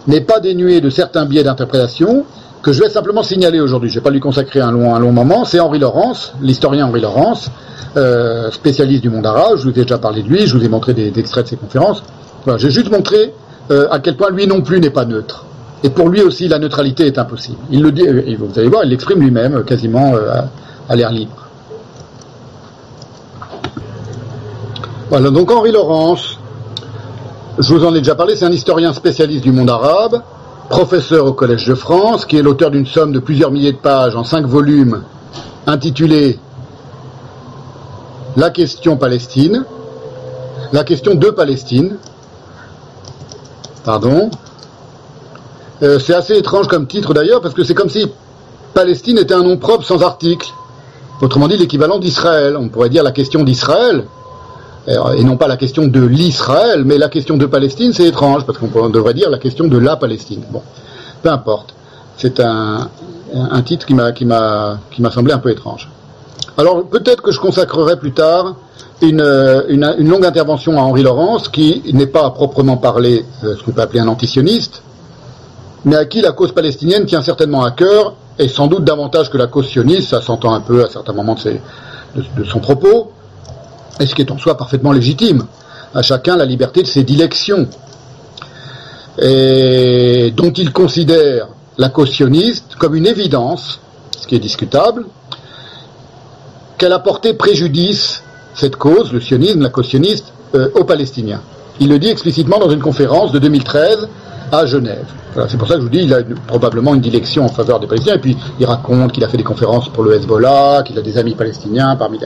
n'est 0.07 0.21
pas 0.21 0.39
dénué 0.39 0.81
de 0.81 0.89
certains 0.89 1.25
biais 1.25 1.43
d'interprétation, 1.43 2.25
que 2.61 2.73
je 2.73 2.81
vais 2.81 2.89
simplement 2.89 3.23
signaler 3.23 3.59
aujourd'hui. 3.59 3.89
Je 3.89 3.95
ne 3.95 3.99
vais 3.99 4.03
pas 4.03 4.09
lui 4.09 4.19
consacrer 4.19 4.59
un 4.59 4.71
long, 4.71 4.93
un 4.95 4.99
long 4.99 5.11
moment. 5.11 5.45
C'est 5.45 5.59
Henri 5.59 5.79
Laurence, 5.79 6.33
l'historien 6.41 6.87
Henri 6.87 7.01
Laurence, 7.01 7.49
euh, 7.97 8.51
spécialiste 8.51 9.01
du 9.01 9.09
monde 9.09 9.25
arabe. 9.25 9.57
Je 9.57 9.63
vous 9.63 9.69
ai 9.69 9.83
déjà 9.83 9.97
parlé 9.97 10.23
de 10.23 10.27
lui, 10.27 10.45
je 10.45 10.57
vous 10.57 10.63
ai 10.63 10.67
montré 10.69 10.93
des, 10.93 11.17
extraits 11.17 11.45
de 11.45 11.49
ses 11.49 11.55
conférences. 11.57 12.03
Voilà, 12.43 12.57
J'ai 12.57 12.69
juste 12.69 12.91
montré 12.91 13.33
euh, 13.71 13.87
à 13.91 13.99
quel 13.99 14.15
point 14.15 14.29
lui 14.29 14.47
non 14.47 14.61
plus 14.61 14.79
n'est 14.79 14.89
pas 14.89 15.05
neutre. 15.05 15.45
Et 15.83 15.89
pour 15.89 16.09
lui 16.09 16.21
aussi, 16.21 16.47
la 16.47 16.59
neutralité 16.59 17.07
est 17.07 17.17
impossible. 17.17 17.57
Il 17.71 17.81
le 17.81 17.91
dit, 17.91 18.05
vous 18.35 18.59
allez 18.59 18.67
voir, 18.67 18.83
il 18.83 18.89
l'exprime 18.89 19.21
lui-même 19.21 19.55
euh, 19.55 19.63
quasiment 19.63 20.13
à 20.89 20.95
l'air 20.95 21.11
libre. 21.11 21.48
Voilà, 25.09 25.31
donc 25.31 25.49
Henri 25.49 25.71
Laurence, 25.71 26.37
je 27.57 27.73
vous 27.73 27.83
en 27.83 27.95
ai 27.95 27.97
déjà 27.97 28.13
parlé, 28.13 28.35
c'est 28.35 28.45
un 28.45 28.51
historien 28.51 28.93
spécialiste 28.93 29.43
du 29.43 29.51
monde 29.51 29.71
arabe, 29.71 30.21
professeur 30.69 31.25
au 31.25 31.33
Collège 31.33 31.65
de 31.65 31.73
France, 31.73 32.27
qui 32.27 32.37
est 32.37 32.43
l'auteur 32.43 32.69
d'une 32.69 32.85
somme 32.85 33.11
de 33.11 33.17
plusieurs 33.17 33.49
milliers 33.49 33.71
de 33.71 33.79
pages 33.79 34.15
en 34.15 34.23
cinq 34.23 34.45
volumes 34.45 35.01
intitulée 35.65 36.37
La 38.37 38.51
question 38.51 38.97
Palestine, 38.97 39.65
la 40.73 40.83
question 40.83 41.15
de 41.15 41.29
Palestine, 41.31 41.97
pardon. 43.83 44.29
Euh, 45.81 45.97
c'est 45.97 46.13
assez 46.13 46.37
étrange 46.37 46.67
comme 46.67 46.85
titre 46.85 47.15
d'ailleurs, 47.15 47.41
parce 47.41 47.55
que 47.55 47.63
c'est 47.63 47.73
comme 47.73 47.89
si 47.89 48.05
Palestine 48.75 49.17
était 49.17 49.33
un 49.33 49.41
nom 49.41 49.57
propre 49.57 49.83
sans 49.83 50.03
article. 50.03 50.49
Autrement 51.19 51.47
dit, 51.47 51.57
l'équivalent 51.57 51.97
d'Israël. 51.97 52.55
On 52.55 52.69
pourrait 52.69 52.89
dire 52.89 53.01
la 53.01 53.11
question 53.11 53.43
d'Israël, 53.43 54.05
et 54.89 55.23
non 55.23 55.37
pas 55.37 55.47
la 55.47 55.57
question 55.57 55.87
de 55.87 56.01
l'Israël, 56.01 56.83
mais 56.85 56.97
la 56.97 57.09
question 57.09 57.37
de 57.37 57.45
Palestine, 57.45 57.93
c'est 57.93 58.05
étrange, 58.07 58.45
parce 58.45 58.57
qu'on 58.57 58.89
devrait 58.89 59.13
dire 59.13 59.29
la 59.29 59.37
question 59.37 59.67
de 59.67 59.77
la 59.77 59.95
Palestine. 59.95 60.41
Bon, 60.49 60.61
peu 61.21 61.29
importe. 61.29 61.73
C'est 62.17 62.39
un, 62.39 62.89
un 63.33 63.61
titre 63.61 63.85
qui 63.85 63.93
m'a 63.93 65.11
semblé 65.11 65.31
un 65.33 65.37
peu 65.37 65.51
étrange. 65.51 65.89
Alors 66.57 66.83
peut-être 66.85 67.21
que 67.21 67.31
je 67.31 67.39
consacrerai 67.39 67.97
plus 67.97 68.11
tard 68.11 68.55
une, 69.01 69.21
euh, 69.21 69.61
longue 69.99 70.25
intervention 70.25 70.77
à 70.77 70.81
Henri 70.81 71.03
Laurence, 71.03 71.47
qui 71.47 71.81
n'est 71.93 72.07
pas 72.07 72.25
à 72.25 72.31
proprement 72.31 72.75
parler 72.75 73.25
euh, 73.45 73.55
ce 73.57 73.63
qu'on 73.63 73.71
peut 73.71 73.81
appeler 73.81 74.01
un 74.01 74.07
antisioniste, 74.09 74.81
mais 75.85 75.95
à 75.95 76.03
qui 76.05 76.19
la 76.19 76.33
cause 76.33 76.51
palestinienne 76.51 77.05
tient 77.05 77.21
certainement 77.21 77.63
à 77.63 77.71
cœur, 77.71 78.15
et 78.37 78.47
sans 78.49 78.67
doute 78.67 78.83
davantage 78.83 79.29
que 79.29 79.37
la 79.37 79.47
cause 79.47 79.67
sioniste, 79.67 80.09
ça 80.09 80.21
s'entend 80.21 80.53
un 80.53 80.59
peu 80.61 80.83
à 80.83 80.89
certains 80.89 81.13
moments 81.13 81.35
de, 81.35 81.39
ses- 81.39 81.61
de 82.15 82.43
son 82.43 82.59
propos, 82.59 83.11
et 83.99 84.05
ce 84.05 84.15
qui 84.15 84.21
est 84.21 84.31
en 84.31 84.37
soi 84.37 84.57
parfaitement 84.57 84.91
légitime. 84.91 85.45
À 85.93 86.01
chacun 86.01 86.37
la 86.37 86.45
liberté 86.45 86.81
de 86.81 86.87
ses 86.87 87.03
dilections, 87.03 87.67
et 89.21 90.31
dont 90.35 90.51
il 90.51 90.71
considère 90.71 91.47
la 91.77 91.89
cause 91.89 92.11
sioniste 92.11 92.75
comme 92.77 92.95
une 92.95 93.07
évidence, 93.07 93.79
ce 94.19 94.27
qui 94.27 94.35
est 94.35 94.39
discutable, 94.39 95.05
qu'elle 96.77 96.93
a 96.93 96.99
porté 96.99 97.33
préjudice, 97.33 98.21
cette 98.53 98.75
cause, 98.75 99.11
le 99.11 99.19
sionisme, 99.19 99.61
la 99.61 99.69
cause 99.69 99.87
sioniste, 99.87 100.31
euh, 100.55 100.69
aux 100.75 100.83
Palestiniens. 100.83 101.41
Il 101.79 101.89
le 101.89 101.99
dit 101.99 102.09
explicitement 102.09 102.59
dans 102.59 102.69
une 102.69 102.81
conférence 102.81 103.31
de 103.31 103.39
2013 103.39 104.09
à 104.51 104.65
Genève. 104.65 105.05
C'est 105.47 105.57
pour 105.57 105.67
ça 105.67 105.75
que 105.75 105.81
je 105.81 105.85
vous 105.85 105.91
dis, 105.91 106.03
il 106.03 106.13
a 106.13 106.19
probablement 106.47 106.95
une 106.95 107.01
dilection 107.01 107.45
en 107.45 107.49
faveur 107.49 107.79
des 107.79 107.87
Palestiniens, 107.87 108.15
et 108.15 108.19
puis 108.19 108.35
il 108.59 108.65
raconte 108.65 109.11
qu'il 109.11 109.23
a 109.23 109.27
fait 109.27 109.37
des 109.37 109.43
conférences 109.43 109.89
pour 109.89 110.03
le 110.03 110.15
Hezbollah, 110.15 110.83
qu'il 110.83 110.97
a 110.97 111.01
des 111.01 111.17
amis 111.17 111.35
palestiniens 111.35 111.95
parmi 111.95 112.19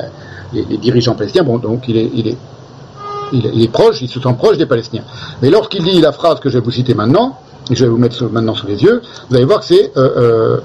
les, 0.54 0.78
dirigeants 0.78 1.16
palestiniens, 1.16 1.44
bon, 1.44 1.58
donc 1.58 1.84
il 1.88 1.98
est, 1.98 3.68
proche, 3.72 4.02
il 4.02 4.08
se 4.10 4.20
sent 4.20 4.34
proche 4.38 4.58
des 4.58 4.66
Palestiniens. 4.66 5.04
Mais 5.42 5.50
lorsqu'il 5.50 5.84
dit 5.84 6.00
la 6.00 6.12
phrase 6.12 6.40
que 6.40 6.50
je 6.50 6.58
vais 6.58 6.64
vous 6.64 6.72
citer 6.72 6.94
maintenant, 6.94 7.38
je 7.70 7.84
vais 7.84 7.90
vous 7.90 7.98
mettre 7.98 8.24
maintenant 8.26 8.56
sous 8.56 8.68
les 8.68 8.82
yeux, 8.84 9.02
vous 9.30 9.36
allez 9.36 9.46
voir 9.46 9.60
que 9.60 9.66
c'est 9.66 9.92
euh, 9.98 10.10
euh, 10.18 10.58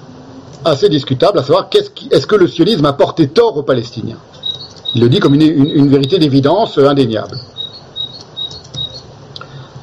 assez 0.64 0.88
discutable, 0.88 1.38
à 1.38 1.42
savoir 1.42 1.68
qui- 1.68 2.08
est-ce 2.10 2.26
que 2.26 2.36
le 2.36 2.46
sionisme 2.46 2.84
a 2.86 2.92
porté 2.92 3.28
tort 3.28 3.56
aux 3.56 3.62
Palestiniens 3.62 4.16
Il 4.94 5.02
le 5.02 5.08
dit 5.08 5.18
comme 5.18 5.34
une 5.34 5.88
vérité 5.88 6.18
d'évidence 6.18 6.78
euh, 6.78 6.88
indéniable. 6.88 7.36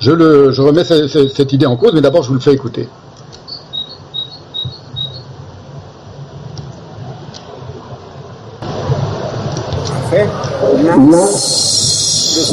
Je, 0.06 0.61
remets 0.61 0.84
ce- 0.84 1.08
ce- 1.08 1.27
cette 1.27 1.51
idée 1.51 1.66
en 1.66 1.77
cause, 1.77 1.93
mais 1.95 2.01
d'abord 2.01 2.22
je 2.22 2.27
vous 2.27 2.35
le 2.35 2.40
fais 2.40 2.53
écouter. 2.53 2.88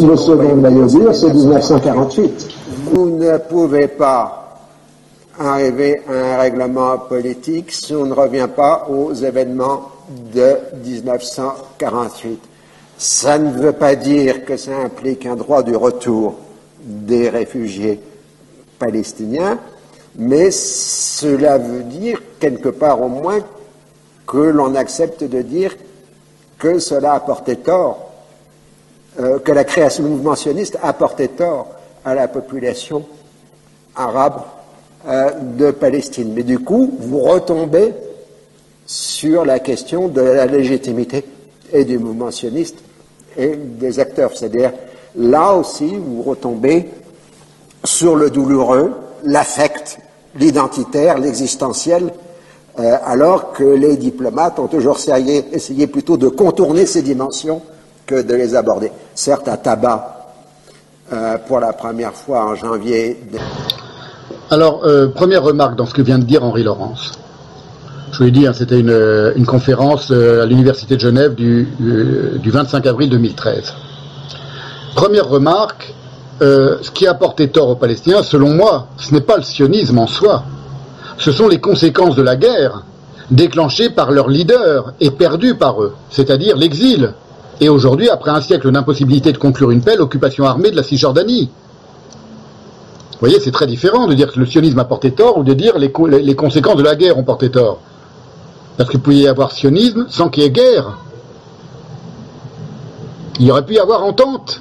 Le 0.02 0.16
second 0.16 0.56
dire, 0.86 1.14
c'est 1.14 1.32
1948. 1.32 2.48
Vous 2.92 3.10
ne 3.18 3.39
pouvez 3.39 3.89
pas 3.89 4.58
arriver 5.39 6.02
à 6.08 6.12
un 6.12 6.39
règlement 6.39 6.98
politique 6.98 7.70
si 7.72 7.94
on 7.94 8.06
ne 8.06 8.14
revient 8.14 8.48
pas 8.55 8.86
aux 8.90 9.12
événements 9.14 9.89
de 10.34 10.56
1948. 10.84 12.40
Ça 12.98 13.39
ne 13.39 13.50
veut 13.52 13.72
pas 13.72 13.94
dire 13.94 14.44
que 14.44 14.56
ça 14.56 14.72
implique 14.84 15.26
un 15.26 15.36
droit 15.36 15.62
du 15.62 15.74
retour 15.76 16.34
des 16.83 17.28
réfugiés 17.28 18.01
palestiniens, 18.78 19.59
mais 20.17 20.51
cela 20.51 21.59
veut 21.59 21.85
dire 21.85 22.20
quelque 22.39 22.69
part 22.69 23.01
au 23.01 23.09
moins 23.09 23.41
que 24.27 24.39
l'on 24.39 24.75
accepte 24.75 25.25
de 25.25 25.43
dire 25.43 25.77
que 26.59 26.78
cela 26.78 27.15
a 27.15 27.20
porté 27.20 27.57
tort, 27.57 28.11
euh, 29.20 29.39
que 29.39 29.52
la 29.52 29.65
création 29.65 30.05
du 30.05 30.11
mouvement 30.11 30.36
sioniste 30.36 30.78
a 30.83 30.93
porté 30.93 31.28
tort 31.28 31.69
à 32.05 32.15
la 32.15 32.28
population 32.28 33.05
arabe 33.94 34.43
euh, 35.07 35.31
de 35.57 35.70
Palestine. 35.70 36.33
Mais 36.35 36.43
du 36.43 36.59
coup, 36.59 36.94
vous 36.99 37.20
retombez 37.20 37.93
sur 38.86 39.44
la 39.44 39.59
question 39.59 40.09
de 40.09 40.20
la 40.20 40.47
légitimité 40.47 41.25
et 41.73 41.85
du 41.85 41.99
mouvement 41.99 42.31
sioniste 42.31 42.78
et 43.36 43.57
des 43.57 43.99
acteurs. 43.99 44.36
C'est-à-dire, 44.36 44.73
là 45.16 45.55
aussi, 45.55 45.94
vous 45.97 46.23
retombez 46.23 46.89
sur 47.84 48.16
le 48.16 48.31
douloureux, 48.31 48.92
l'affect, 49.24 49.99
l'identitaire, 50.39 51.18
l'existentiel, 51.18 52.12
euh, 52.78 52.97
alors 53.05 53.52
que 53.52 53.65
les 53.65 53.97
diplomates 53.97 54.58
ont 54.58 54.66
toujours 54.66 54.97
essayé, 54.97 55.86
plutôt 55.86 56.16
de 56.16 56.28
contourner 56.28 56.86
ces 56.86 57.02
dimensions 57.02 57.62
que 58.07 58.23
de 58.23 58.34
les 58.34 58.55
aborder. 58.55 58.91
Certes, 59.15 59.49
à 59.49 59.57
Tabac, 59.57 60.26
euh, 61.12 61.36
pour 61.47 61.60
la 61.60 61.73
première 61.73 62.15
fois 62.15 62.47
en 62.47 62.55
janvier. 62.55 63.20
Alors, 64.50 64.84
euh, 64.84 65.08
première 65.08 65.42
remarque 65.42 65.76
dans 65.76 65.86
ce 65.86 65.94
que 65.94 66.02
vient 66.02 66.18
de 66.18 66.24
dire 66.24 66.42
Henri 66.44 66.62
Laurence. 66.62 67.12
Je 68.12 68.18
vous 68.18 68.24
l'ai 68.24 68.31
dit, 68.31 68.47
c'était 68.55 68.81
une, 68.81 69.47
conférence 69.47 70.10
à 70.10 70.44
l'Université 70.44 70.97
de 70.97 71.00
Genève 71.00 71.34
du, 71.34 71.66
du 71.78 72.50
25 72.50 72.86
avril 72.86 73.08
2013. 73.08 73.73
Première 74.94 75.28
remarque, 75.28 75.94
euh, 76.42 76.78
ce 76.82 76.90
qui 76.90 77.06
a 77.06 77.14
porté 77.14 77.48
tort 77.48 77.68
aux 77.70 77.76
Palestiniens, 77.76 78.22
selon 78.22 78.50
moi, 78.50 78.88
ce 78.98 79.12
n'est 79.14 79.20
pas 79.20 79.36
le 79.36 79.42
sionisme 79.42 79.98
en 79.98 80.06
soi. 80.06 80.44
Ce 81.18 81.32
sont 81.32 81.48
les 81.48 81.60
conséquences 81.60 82.16
de 82.16 82.22
la 82.22 82.36
guerre, 82.36 82.82
déclenchées 83.30 83.90
par 83.90 84.10
leurs 84.10 84.28
leaders 84.28 84.92
et 85.00 85.10
perdues 85.10 85.54
par 85.56 85.82
eux, 85.82 85.94
c'est-à-dire 86.10 86.56
l'exil. 86.56 87.14
Et 87.60 87.68
aujourd'hui, 87.68 88.08
après 88.08 88.30
un 88.30 88.40
siècle 88.40 88.70
d'impossibilité 88.72 89.32
de 89.32 89.38
conclure 89.38 89.70
une 89.70 89.82
paix, 89.82 89.96
l'occupation 89.96 90.44
armée 90.44 90.70
de 90.70 90.76
la 90.76 90.82
Cisjordanie. 90.82 91.50
Vous 93.12 93.18
voyez, 93.28 93.38
c'est 93.40 93.52
très 93.52 93.68
différent 93.68 94.08
de 94.08 94.14
dire 94.14 94.32
que 94.32 94.40
le 94.40 94.46
sionisme 94.46 94.78
a 94.80 94.84
porté 94.84 95.12
tort 95.12 95.38
ou 95.38 95.44
de 95.44 95.54
dire 95.54 95.78
les, 95.78 95.92
co- 95.92 96.08
les- 96.08 96.34
conséquences 96.34 96.76
de 96.76 96.82
la 96.82 96.96
guerre 96.96 97.16
ont 97.18 97.22
porté 97.22 97.50
tort. 97.50 97.78
Parce 98.76 98.90
qu'il 98.90 99.00
pouvait 99.00 99.16
y 99.16 99.28
avoir 99.28 99.52
sionisme 99.52 100.06
sans 100.08 100.28
qu'il 100.28 100.42
y 100.42 100.46
ait 100.46 100.50
guerre. 100.50 100.98
Il 103.38 103.50
aurait 103.50 103.64
pu 103.64 103.74
y 103.74 103.78
avoir 103.78 104.02
entente 104.04 104.60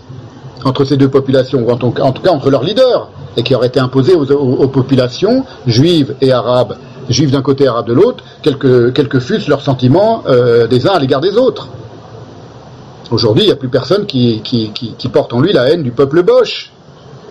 entre 0.65 0.85
ces 0.85 0.98
deux 0.98 1.09
populations, 1.09 1.64
ou 1.65 1.72
en 1.72 1.77
tout, 1.77 1.91
cas 1.91 2.03
entre 2.03 2.49
leurs 2.49 2.64
leaders, 2.64 3.07
et 3.38 3.43
qui 3.43 3.56
aurait 3.56 3.67
été 3.67 3.80
imposée 3.80 4.14
aux, 4.15 4.30
aux- 4.31 4.67
populations 4.67 5.45
juives 5.65 6.15
et 6.22 6.31
arabes, 6.31 6.75
juives 7.09 7.31
d'un 7.31 7.41
côté, 7.41 7.67
arabes 7.67 7.88
de 7.88 7.93
l'autre, 7.93 8.23
quels 8.41 8.57
que, 8.57 9.19
fussent 9.19 9.48
leurs 9.48 9.61
sentiments 9.61 10.23
euh, 10.27 10.67
des 10.67 10.88
uns 10.88 10.91
à 10.93 10.99
l'égard 10.99 11.22
des 11.22 11.38
autres. 11.38 11.69
Aujourd'hui, 13.11 13.43
il 13.43 13.48
n'y 13.48 13.53
a 13.53 13.57
plus 13.57 13.69
personne 13.69 14.06
qui, 14.06 14.41
porte 15.11 15.33
en 15.33 15.41
lui 15.41 15.51
la 15.51 15.69
haine 15.69 15.83
du 15.83 15.91
peuple 15.91 16.23
boche, 16.23 16.72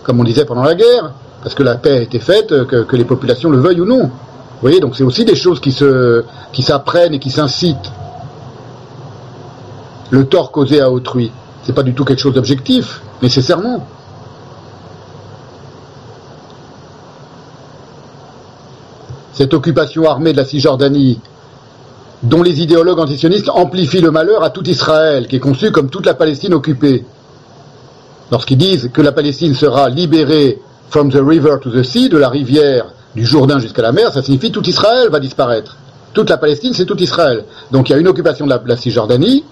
comme 0.03 0.21
on 0.21 0.25
disait 0.25 0.45
pendant 0.45 0.63
la 0.65 0.75
guerre, 0.75 1.13
parce 1.43 1.55
que 1.55 1.63
la 1.63 1.77
paix 1.77 1.99
a 1.99 2.01
été 2.03 2.19
faite, 2.19 2.49
que, 2.67 2.83
que 2.83 2.97
les 2.97 3.05
populations 3.05 3.49
le 3.51 3.59
veuillent 3.59 3.81
ou 3.81 3.87
non. 3.87 4.05
Vous 4.05 4.67
voyez, 4.67 4.81
donc 4.81 4.95
c'est 4.97 5.05
aussi 5.05 5.25
des 5.25 5.37
choses 5.37 5.59
qui 5.59 5.73
se, 5.73 6.25
qui 6.53 6.63
s'apprennent 6.63 7.15
et 7.15 7.19
qui 7.19 7.31
s'incitent. 7.31 7.93
Le 10.11 10.27
tort 10.27 10.51
causé 10.51 10.81
à 10.81 10.91
autrui, 10.91 11.31
c'est 11.65 11.75
pas 11.75 11.83
du 11.83 11.95
tout 11.95 12.05
quelque 12.05 12.21
chose 12.21 12.35
d'objectif, 12.35 13.03
nécessairement. 13.23 13.87
Cette 19.33 19.55
occupation 19.55 20.09
armée 20.09 20.33
de 20.33 20.37
la 20.37 20.45
Cisjordanie, 20.45 21.21
dont 22.23 22.43
les 22.43 22.61
idéologues 22.61 22.99
antisionistes 22.99 23.49
amplifient 23.49 24.01
le 24.01 24.11
malheur 24.11 24.43
à 24.43 24.51
tout 24.51 24.69
Israël, 24.69 25.27
qui 25.27 25.37
est 25.37 25.41
conçu 25.41 25.71
comme 25.71 25.89
toute 25.89 26.07
la 26.07 26.15
Palestine 26.15 26.55
occupée. 26.55 27.05
Lorsqu'ils 28.31 28.59
disent 28.59 28.91
que 28.93 29.03
la 29.03 29.13
Palestine 29.13 29.55
sera 29.55 29.89
libérée 29.89 30.61
from 30.91 31.11
the 31.11 31.21
river 31.23 31.57
to 31.61 31.71
the 31.71 31.83
sea, 31.83 32.09
de 32.09 32.19
la 32.19 32.29
rivière 32.29 32.87
du 33.15 33.25
Jourdain 33.25 33.59
jusqu'à 33.59 33.83
la 33.83 33.93
mer, 33.93 34.13
ça 34.13 34.23
signifie 34.23 34.53
tout 34.53 34.67
Israël 34.69 35.09
va 35.11 35.21
disparaître. 35.21 35.77
Toute 36.13 36.29
la 36.29 36.37
Palestine, 36.37 36.75
c'est 36.75 36.87
tout 36.87 37.01
Israël. 37.01 37.45
Donc 37.71 37.89
il 37.89 37.93
y 37.93 37.95
a 37.95 37.99
une 37.99 38.09
occupation 38.09 38.45
de 38.45 38.51
la, 38.51 38.59
de 38.59 38.69
la 38.69 38.77
Cisjordanie, 38.77 39.45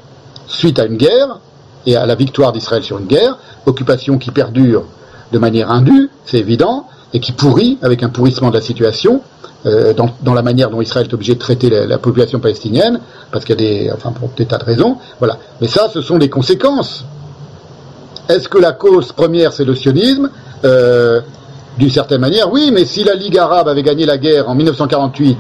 suite 0.47 0.79
à 0.79 0.85
une 0.85 0.97
guerre, 0.97 1.39
et 1.87 1.97
à 1.97 2.07
la 2.07 2.15
victoire 2.15 2.53
d'Israël 2.53 2.83
sur 2.83 2.99
une 2.99 3.07
guerre, 3.07 3.39
occupation 3.67 4.19
qui 4.19 4.31
perdure 4.31 4.85
de 5.33 5.39
manière 5.39 5.71
indue, 5.71 6.11
c'est 6.25 6.39
évident, 6.39 6.87
et 7.13 7.21
qui 7.21 7.33
pourrit, 7.33 7.79
avec 7.83 8.03
un 8.03 8.09
pourrissement 8.09 8.51
de 8.51 8.55
la 8.55 8.61
situation, 8.61 9.23
euh, 9.67 9.93
dans, 9.93 10.11
dans 10.23 10.35
la 10.35 10.43
manière 10.43 10.71
dont 10.71 10.81
Israël 10.81 11.07
est 11.11 11.15
obligé 11.15 11.35
de 11.35 11.39
traiter 11.39 11.69
la, 11.71 11.87
la 11.87 11.99
population 11.99 12.39
palestinienne, 12.39 13.01
parce 13.33 13.45
qu'il 13.45 13.61
y 13.61 13.65
a 13.65 13.69
des, 13.69 13.91
enfin 13.93 14.13
pour 14.13 14.31
des 14.37 14.47
tas 14.47 14.59
de 14.59 14.65
raisons, 14.65 14.97
voilà. 15.19 15.39
Mais 15.61 15.69
ça, 15.69 15.89
ce 15.93 16.01
sont 16.01 16.19
des 16.19 16.29
conséquences. 16.31 17.05
Est-ce 18.29 18.49
que 18.49 18.59
la 18.59 18.73
cause 18.73 19.13
première 19.13 19.53
c'est 19.53 19.65
le 19.65 19.75
sionisme? 19.75 20.31
Euh, 20.65 21.21
D'une 21.79 21.91
certaine 21.91 22.21
manière, 22.21 22.53
oui, 22.53 22.71
mais 22.73 22.85
si 22.85 23.05
la 23.05 23.15
Ligue 23.15 23.39
arabe 23.39 23.69
avait 23.69 23.85
gagné 23.85 24.05
la 24.05 24.19
guerre 24.19 24.49
en 24.49 24.55
1948 24.55 25.39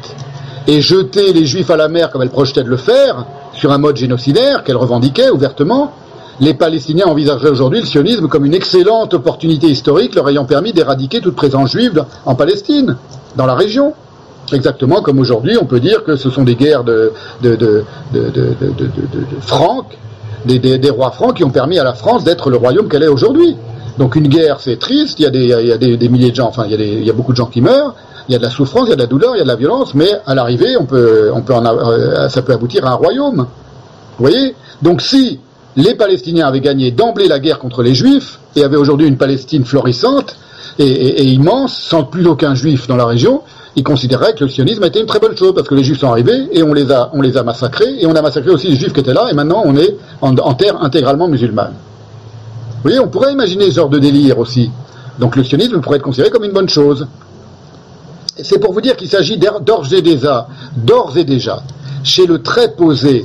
et 0.68 0.80
jeté 0.80 1.32
les 1.32 1.46
Juifs 1.46 1.70
à 1.70 1.76
la 1.76 1.88
mer 1.88 2.10
comme 2.10 2.22
elle 2.22 2.30
projetait 2.30 2.62
de 2.62 2.68
le 2.68 2.76
faire, 2.76 3.24
sur 3.54 3.72
un 3.72 3.78
mode 3.78 3.96
génocidaire 3.96 4.62
qu'elle 4.62 4.76
revendiquait 4.76 5.30
ouvertement, 5.30 5.92
les 6.40 6.54
Palestiniens 6.54 7.06
envisageraient 7.06 7.50
aujourd'hui 7.50 7.80
le 7.80 7.86
sionisme 7.86 8.28
comme 8.28 8.44
une 8.44 8.54
excellente 8.54 9.14
opportunité 9.14 9.66
historique 9.68 10.14
leur 10.14 10.28
ayant 10.28 10.44
permis 10.44 10.72
d'éradiquer 10.72 11.20
toute 11.20 11.34
présence 11.34 11.72
juive 11.72 12.04
en 12.24 12.34
Palestine, 12.34 12.96
dans 13.36 13.46
la 13.46 13.54
région. 13.54 13.94
Exactement 14.52 15.02
comme 15.02 15.18
aujourd'hui, 15.18 15.58
on 15.60 15.66
peut 15.66 15.80
dire 15.80 16.04
que 16.04 16.16
ce 16.16 16.30
sont 16.30 16.44
des 16.44 16.54
guerres 16.54 16.84
de, 16.84 17.12
de, 17.42 17.56
de, 17.56 17.84
de, 18.12 18.54
francs, 19.40 19.84
des, 20.46 20.58
des, 20.58 20.78
des 20.78 20.90
rois 20.90 21.10
francs 21.10 21.36
qui 21.36 21.44
ont 21.44 21.50
permis 21.50 21.78
à 21.78 21.84
la 21.84 21.92
France 21.92 22.24
d'être 22.24 22.48
le 22.48 22.56
royaume 22.56 22.88
qu'elle 22.88 23.02
est 23.02 23.08
aujourd'hui. 23.08 23.56
Donc 23.98 24.14
une 24.14 24.28
guerre, 24.28 24.60
c'est 24.60 24.78
triste, 24.78 25.18
il 25.18 25.24
y 25.24 25.26
a, 25.26 25.30
des, 25.30 25.44
il 25.44 25.66
y 25.66 25.72
a 25.72 25.76
des, 25.76 26.08
milliers 26.08 26.30
de 26.30 26.36
gens, 26.36 26.46
enfin 26.46 26.64
il 26.66 26.70
y, 26.70 26.74
a 26.74 26.78
il 26.78 27.04
y 27.04 27.10
a 27.10 27.12
beaucoup 27.12 27.32
de 27.32 27.36
gens 27.36 27.46
qui 27.46 27.60
meurent, 27.60 27.94
il 28.28 28.32
y 28.32 28.36
a 28.36 28.38
de 28.38 28.44
la 28.44 28.50
souffrance, 28.50 28.84
il 28.86 28.90
y 28.90 28.92
a 28.92 28.96
de 28.96 29.00
la 29.00 29.06
douleur, 29.06 29.34
il 29.34 29.38
y 29.38 29.40
a 29.40 29.44
de 29.44 29.48
la 29.48 29.56
violence, 29.56 29.94
mais 29.94 30.10
à 30.24 30.34
l'arrivée, 30.34 30.76
on 30.78 30.84
peut, 30.84 31.30
on 31.34 31.42
peut 31.42 31.54
euh, 31.54 32.28
ça 32.28 32.42
peut 32.42 32.52
aboutir 32.52 32.86
à 32.86 32.90
un 32.90 32.94
royaume. 32.94 33.46
Vous 34.18 34.24
voyez? 34.24 34.54
Donc 34.82 35.02
si 35.02 35.40
les 35.76 35.94
Palestiniens 35.94 36.46
avaient 36.46 36.60
gagné 36.60 36.90
d'emblée 36.90 37.28
la 37.28 37.38
guerre 37.38 37.58
contre 37.58 37.82
les 37.82 37.94
Juifs 37.94 38.38
et 38.56 38.64
avaient 38.64 38.76
aujourd'hui 38.76 39.06
une 39.06 39.16
Palestine 39.16 39.64
florissante 39.64 40.36
et, 40.80 41.24
immense, 41.24 41.76
sans 41.76 42.04
plus 42.04 42.26
aucun 42.26 42.54
Juif 42.54 42.86
dans 42.86 42.96
la 42.96 43.04
région, 43.04 43.42
ils 43.74 43.82
considéraient 43.82 44.34
que 44.34 44.44
le 44.44 44.50
sionisme 44.50 44.84
était 44.84 45.00
une 45.00 45.06
très 45.06 45.18
bonne 45.18 45.36
chose 45.36 45.52
parce 45.54 45.66
que 45.68 45.74
les 45.74 45.82
Juifs 45.84 45.98
sont 45.98 46.10
arrivés 46.10 46.48
et 46.52 46.62
on 46.62 46.72
les 46.72 46.90
a, 46.92 47.10
on 47.14 47.20
les 47.20 47.36
a 47.36 47.42
massacrés 47.42 47.96
et 48.00 48.06
on 48.06 48.14
a 48.14 48.22
massacré 48.22 48.50
aussi 48.50 48.68
les 48.68 48.76
Juifs 48.76 48.92
qui 48.92 49.00
étaient 49.00 49.12
là 49.14 49.28
et 49.30 49.34
maintenant 49.34 49.62
on 49.64 49.76
est 49.76 49.96
en, 50.20 50.36
en 50.36 50.54
terre 50.54 50.80
intégralement 50.82 51.26
musulmane. 51.28 51.74
Vous 52.76 52.82
voyez, 52.84 53.00
on 53.00 53.08
pourrait 53.08 53.32
imaginer 53.32 53.70
ce 53.70 53.76
genre 53.76 53.88
de 53.88 53.98
délire 53.98 54.38
aussi. 54.38 54.70
Donc 55.18 55.34
le 55.34 55.42
sionisme 55.42 55.80
pourrait 55.80 55.96
être 55.96 56.04
considéré 56.04 56.30
comme 56.30 56.44
une 56.44 56.52
bonne 56.52 56.68
chose. 56.68 57.08
C'est 58.40 58.60
pour 58.60 58.72
vous 58.72 58.80
dire 58.80 58.96
qu'il 58.96 59.08
s'agit 59.08 59.36
d'or- 59.36 59.60
d'ores 59.60 59.92
et 59.92 60.00
déjà, 60.02 60.46
d'ores 60.76 61.16
et 61.18 61.24
déjà, 61.24 61.60
chez 62.04 62.24
le 62.26 62.40
très 62.40 62.72
posé 62.74 63.24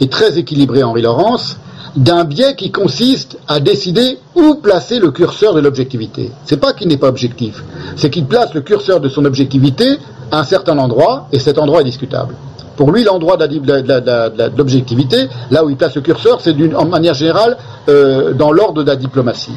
et 0.00 0.08
très 0.08 0.38
équilibré 0.38 0.82
Henri 0.82 1.02
Laurence, 1.02 1.58
d'un 1.96 2.24
biais 2.24 2.54
qui 2.54 2.70
consiste 2.70 3.38
à 3.48 3.60
décider 3.60 4.18
où 4.34 4.54
placer 4.56 4.98
le 4.98 5.10
curseur 5.10 5.54
de 5.54 5.60
l'objectivité. 5.60 6.30
C'est 6.44 6.58
pas 6.58 6.72
qu'il 6.72 6.88
n'est 6.88 6.96
pas 6.96 7.08
objectif, 7.08 7.62
c'est 7.96 8.10
qu'il 8.10 8.26
place 8.26 8.54
le 8.54 8.60
curseur 8.60 9.00
de 9.00 9.08
son 9.08 9.24
objectivité 9.24 9.98
à 10.30 10.40
un 10.40 10.44
certain 10.44 10.78
endroit, 10.78 11.26
et 11.32 11.38
cet 11.38 11.58
endroit 11.58 11.80
est 11.80 11.84
discutable. 11.84 12.34
Pour 12.76 12.92
lui, 12.92 13.04
l'endroit 13.04 13.36
de 13.36 14.56
l'objectivité, 14.56 15.28
là 15.50 15.64
où 15.64 15.70
il 15.70 15.76
place 15.76 15.94
le 15.96 16.00
curseur, 16.00 16.40
c'est 16.40 16.54
en 16.74 16.86
manière 16.86 17.12
générale 17.12 17.58
euh, 17.88 18.32
dans 18.32 18.52
l'ordre 18.52 18.82
de 18.82 18.88
la 18.88 18.96
diplomatie. 18.96 19.52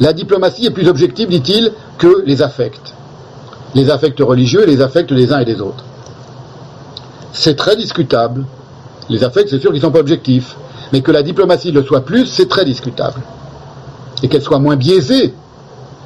La 0.00 0.14
diplomatie 0.14 0.64
est 0.64 0.70
plus 0.70 0.88
objective, 0.88 1.28
dit-il, 1.28 1.72
que 1.98 2.22
les 2.24 2.40
affects. 2.40 2.94
Les 3.74 3.90
affects 3.90 4.20
religieux 4.20 4.62
et 4.62 4.66
les 4.66 4.80
affects 4.80 5.12
des 5.12 5.32
uns 5.32 5.40
et 5.40 5.44
des 5.44 5.60
autres. 5.60 5.84
C'est 7.32 7.56
très 7.56 7.76
discutable. 7.76 8.46
Les 9.10 9.24
affects, 9.24 9.48
c'est 9.48 9.60
sûr 9.60 9.70
qu'ils 9.70 9.80
ne 9.80 9.86
sont 9.86 9.92
pas 9.92 10.00
objectifs. 10.00 10.56
Mais 10.92 11.02
que 11.02 11.12
la 11.12 11.22
diplomatie 11.22 11.72
le 11.72 11.82
soit 11.82 12.00
plus, 12.00 12.26
c'est 12.26 12.48
très 12.48 12.64
discutable. 12.64 13.20
Et 14.22 14.28
qu'elle 14.28 14.42
soit 14.42 14.58
moins 14.58 14.76
biaisée, 14.76 15.34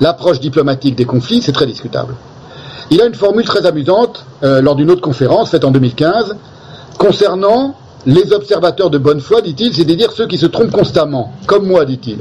l'approche 0.00 0.40
diplomatique 0.40 0.96
des 0.96 1.04
conflits, 1.04 1.42
c'est 1.42 1.52
très 1.52 1.66
discutable. 1.66 2.14
Il 2.90 3.00
a 3.00 3.06
une 3.06 3.14
formule 3.14 3.44
très 3.44 3.66
amusante 3.66 4.24
euh, 4.42 4.60
lors 4.60 4.74
d'une 4.74 4.90
autre 4.90 5.00
conférence 5.00 5.50
faite 5.50 5.64
en 5.64 5.70
2015 5.70 6.36
concernant 6.98 7.74
les 8.06 8.32
observateurs 8.32 8.90
de 8.90 8.98
bonne 8.98 9.20
foi, 9.20 9.40
dit-il, 9.40 9.74
c'est-à-dire 9.74 10.12
ceux 10.12 10.26
qui 10.26 10.38
se 10.38 10.46
trompent 10.46 10.70
constamment, 10.70 11.32
comme 11.46 11.66
moi, 11.66 11.84
dit-il. 11.84 12.18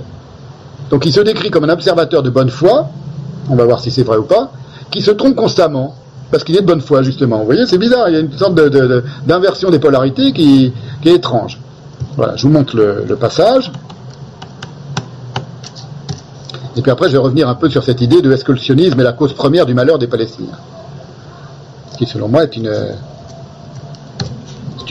Donc 0.90 1.06
il 1.06 1.14
se 1.14 1.22
décrit 1.22 1.50
comme 1.50 1.66
un 1.66 1.70
observateur 1.70 2.24
de 2.24 2.30
bonne 2.30 2.50
foi, 2.50 2.90
on 3.50 3.56
va 3.56 3.66
voir 3.66 3.80
si 3.80 3.92
c'est 3.92 4.03
vrai 4.03 4.18
ou 4.18 4.24
pas, 4.24 4.52
qui 4.92 5.02
se 5.02 5.12
trompe 5.12 5.36
constamment, 5.36 5.95
parce 6.34 6.44
qu'il 6.44 6.58
est 6.58 6.62
de 6.62 6.66
bonne 6.66 6.82
foi, 6.82 7.03
justement. 7.03 7.38
Vous 7.38 7.45
voyez, 7.45 7.68
c'est 7.68 7.78
bizarre, 7.78 8.10
il 8.10 8.14
y 8.16 8.18
a 8.18 8.20
une 8.20 8.36
sorte 8.36 8.56
d'inversion 8.56 9.70
des 9.70 9.78
polarités 9.78 10.34
qui, 10.34 10.74
est 11.06 11.12
étrange. 11.12 11.60
Voilà, 12.16 12.36
je 12.36 12.48
vous 12.48 12.52
montre 12.52 12.76
le, 12.76 13.16
passage. 13.16 13.72
Et 16.76 16.82
puis 16.82 16.90
après, 16.90 17.06
je 17.06 17.12
vais 17.12 17.20
revenir 17.20 17.48
un 17.48 17.53
peu 17.53 17.70
sur 17.70 17.84
cette 17.84 18.02
idée 18.02 18.24
de 18.24 18.32
est-ce 18.32 18.44
que 18.44 18.52
le 18.52 18.58
sionisme 18.58 19.00
est 19.00 19.03
la 19.03 19.14
cause 19.14 19.34
première 19.34 19.68
du 19.68 19.76
malheur 19.76 20.00
des 20.00 20.08
Palestiniens 20.08 20.58
Qui, 22.00 22.08
selon 22.08 22.30
moi, 22.30 22.45
est 22.45 22.58
une 22.58 22.72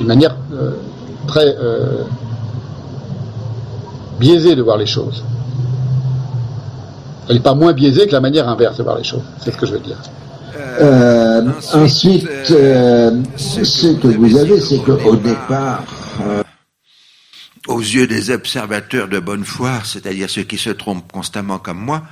manière 0.05 0.37
euh, 0.55 0.71
très 1.27 1.57
euh, 1.59 2.05
biaisée 4.21 4.55
de 4.55 4.62
voir 4.62 4.77
les 4.77 4.87
choses. 4.87 5.25
Elle 7.29 7.35
n'est 7.35 7.43
pas 7.43 7.55
moins 7.55 7.73
biaisée 7.73 8.07
que 8.07 8.12
la 8.12 8.21
manière 8.21 8.49
inverse 8.49 8.77
de 8.77 8.85
voir 8.85 8.97
les 8.97 9.03
choses. 9.03 9.25
C'est 9.41 9.51
ce 9.51 9.57
que 9.57 9.67
je 9.67 9.73
veux 9.73 9.81
dire. 9.81 9.97
Euh, 10.57 11.51
ensuite, 11.73 12.29
euh, 12.51 13.23
ce 13.37 13.97
que 13.97 14.09
vous 14.09 14.37
avez, 14.37 14.61
c'est 14.61 14.79
qu'au 14.79 15.17
départ, 15.17 15.85
euh, 16.27 16.43
aux 17.69 17.81
yeux 17.81 18.07
des 18.07 18.31
observateurs 18.31 19.09
de 19.09 19.19
bonne 19.19 19.45
foi, 19.45 19.81
c'est-à-dire 19.85 20.29
ceux 20.29 20.43
qui 20.43 20.59
se 20.59 20.71
trompent 20.71 21.11
constamment 21.11 21.59
comme 21.59 21.79
moi, 21.79 22.03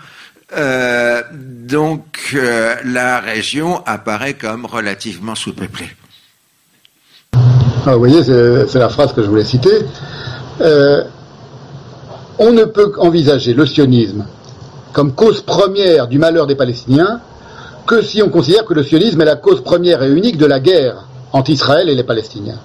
donc 1.32 2.36
la 2.84 3.20
région 3.20 3.86
apparaît 3.86 4.34
comme 4.34 4.66
relativement 4.66 5.36
sous-peuplée. 5.36 5.90
Ah, 7.86 7.92
vous 7.92 8.00
voyez, 8.00 8.24
c'est 8.24 8.78
la 8.80 8.88
phrase 8.88 9.12
que 9.12 9.22
je 9.22 9.28
voulais 9.28 9.44
citer. 9.44 9.70
On 12.38 12.52
ne 12.52 12.64
peut 12.64 12.92
envisager 12.98 13.54
le 13.54 13.64
sionisme 13.64 14.26
comme 14.92 15.14
cause 15.14 15.42
première 15.42 16.08
du 16.08 16.18
malheur 16.18 16.48
des 16.48 16.56
Palestiniens 16.56 17.20
que 17.86 18.02
si 18.02 18.22
on 18.22 18.28
considère 18.28 18.64
que 18.64 18.74
le 18.74 18.82
sionisme 18.82 19.20
est 19.20 19.24
la 19.24 19.36
cause 19.36 19.62
première 19.62 20.02
et 20.02 20.10
unique 20.10 20.38
de 20.38 20.46
la 20.46 20.60
guerre 20.60 21.04
entre 21.32 21.50
Israël 21.50 21.88
et 21.88 21.94
les 21.94 22.04
Palestiniens. 22.04 22.58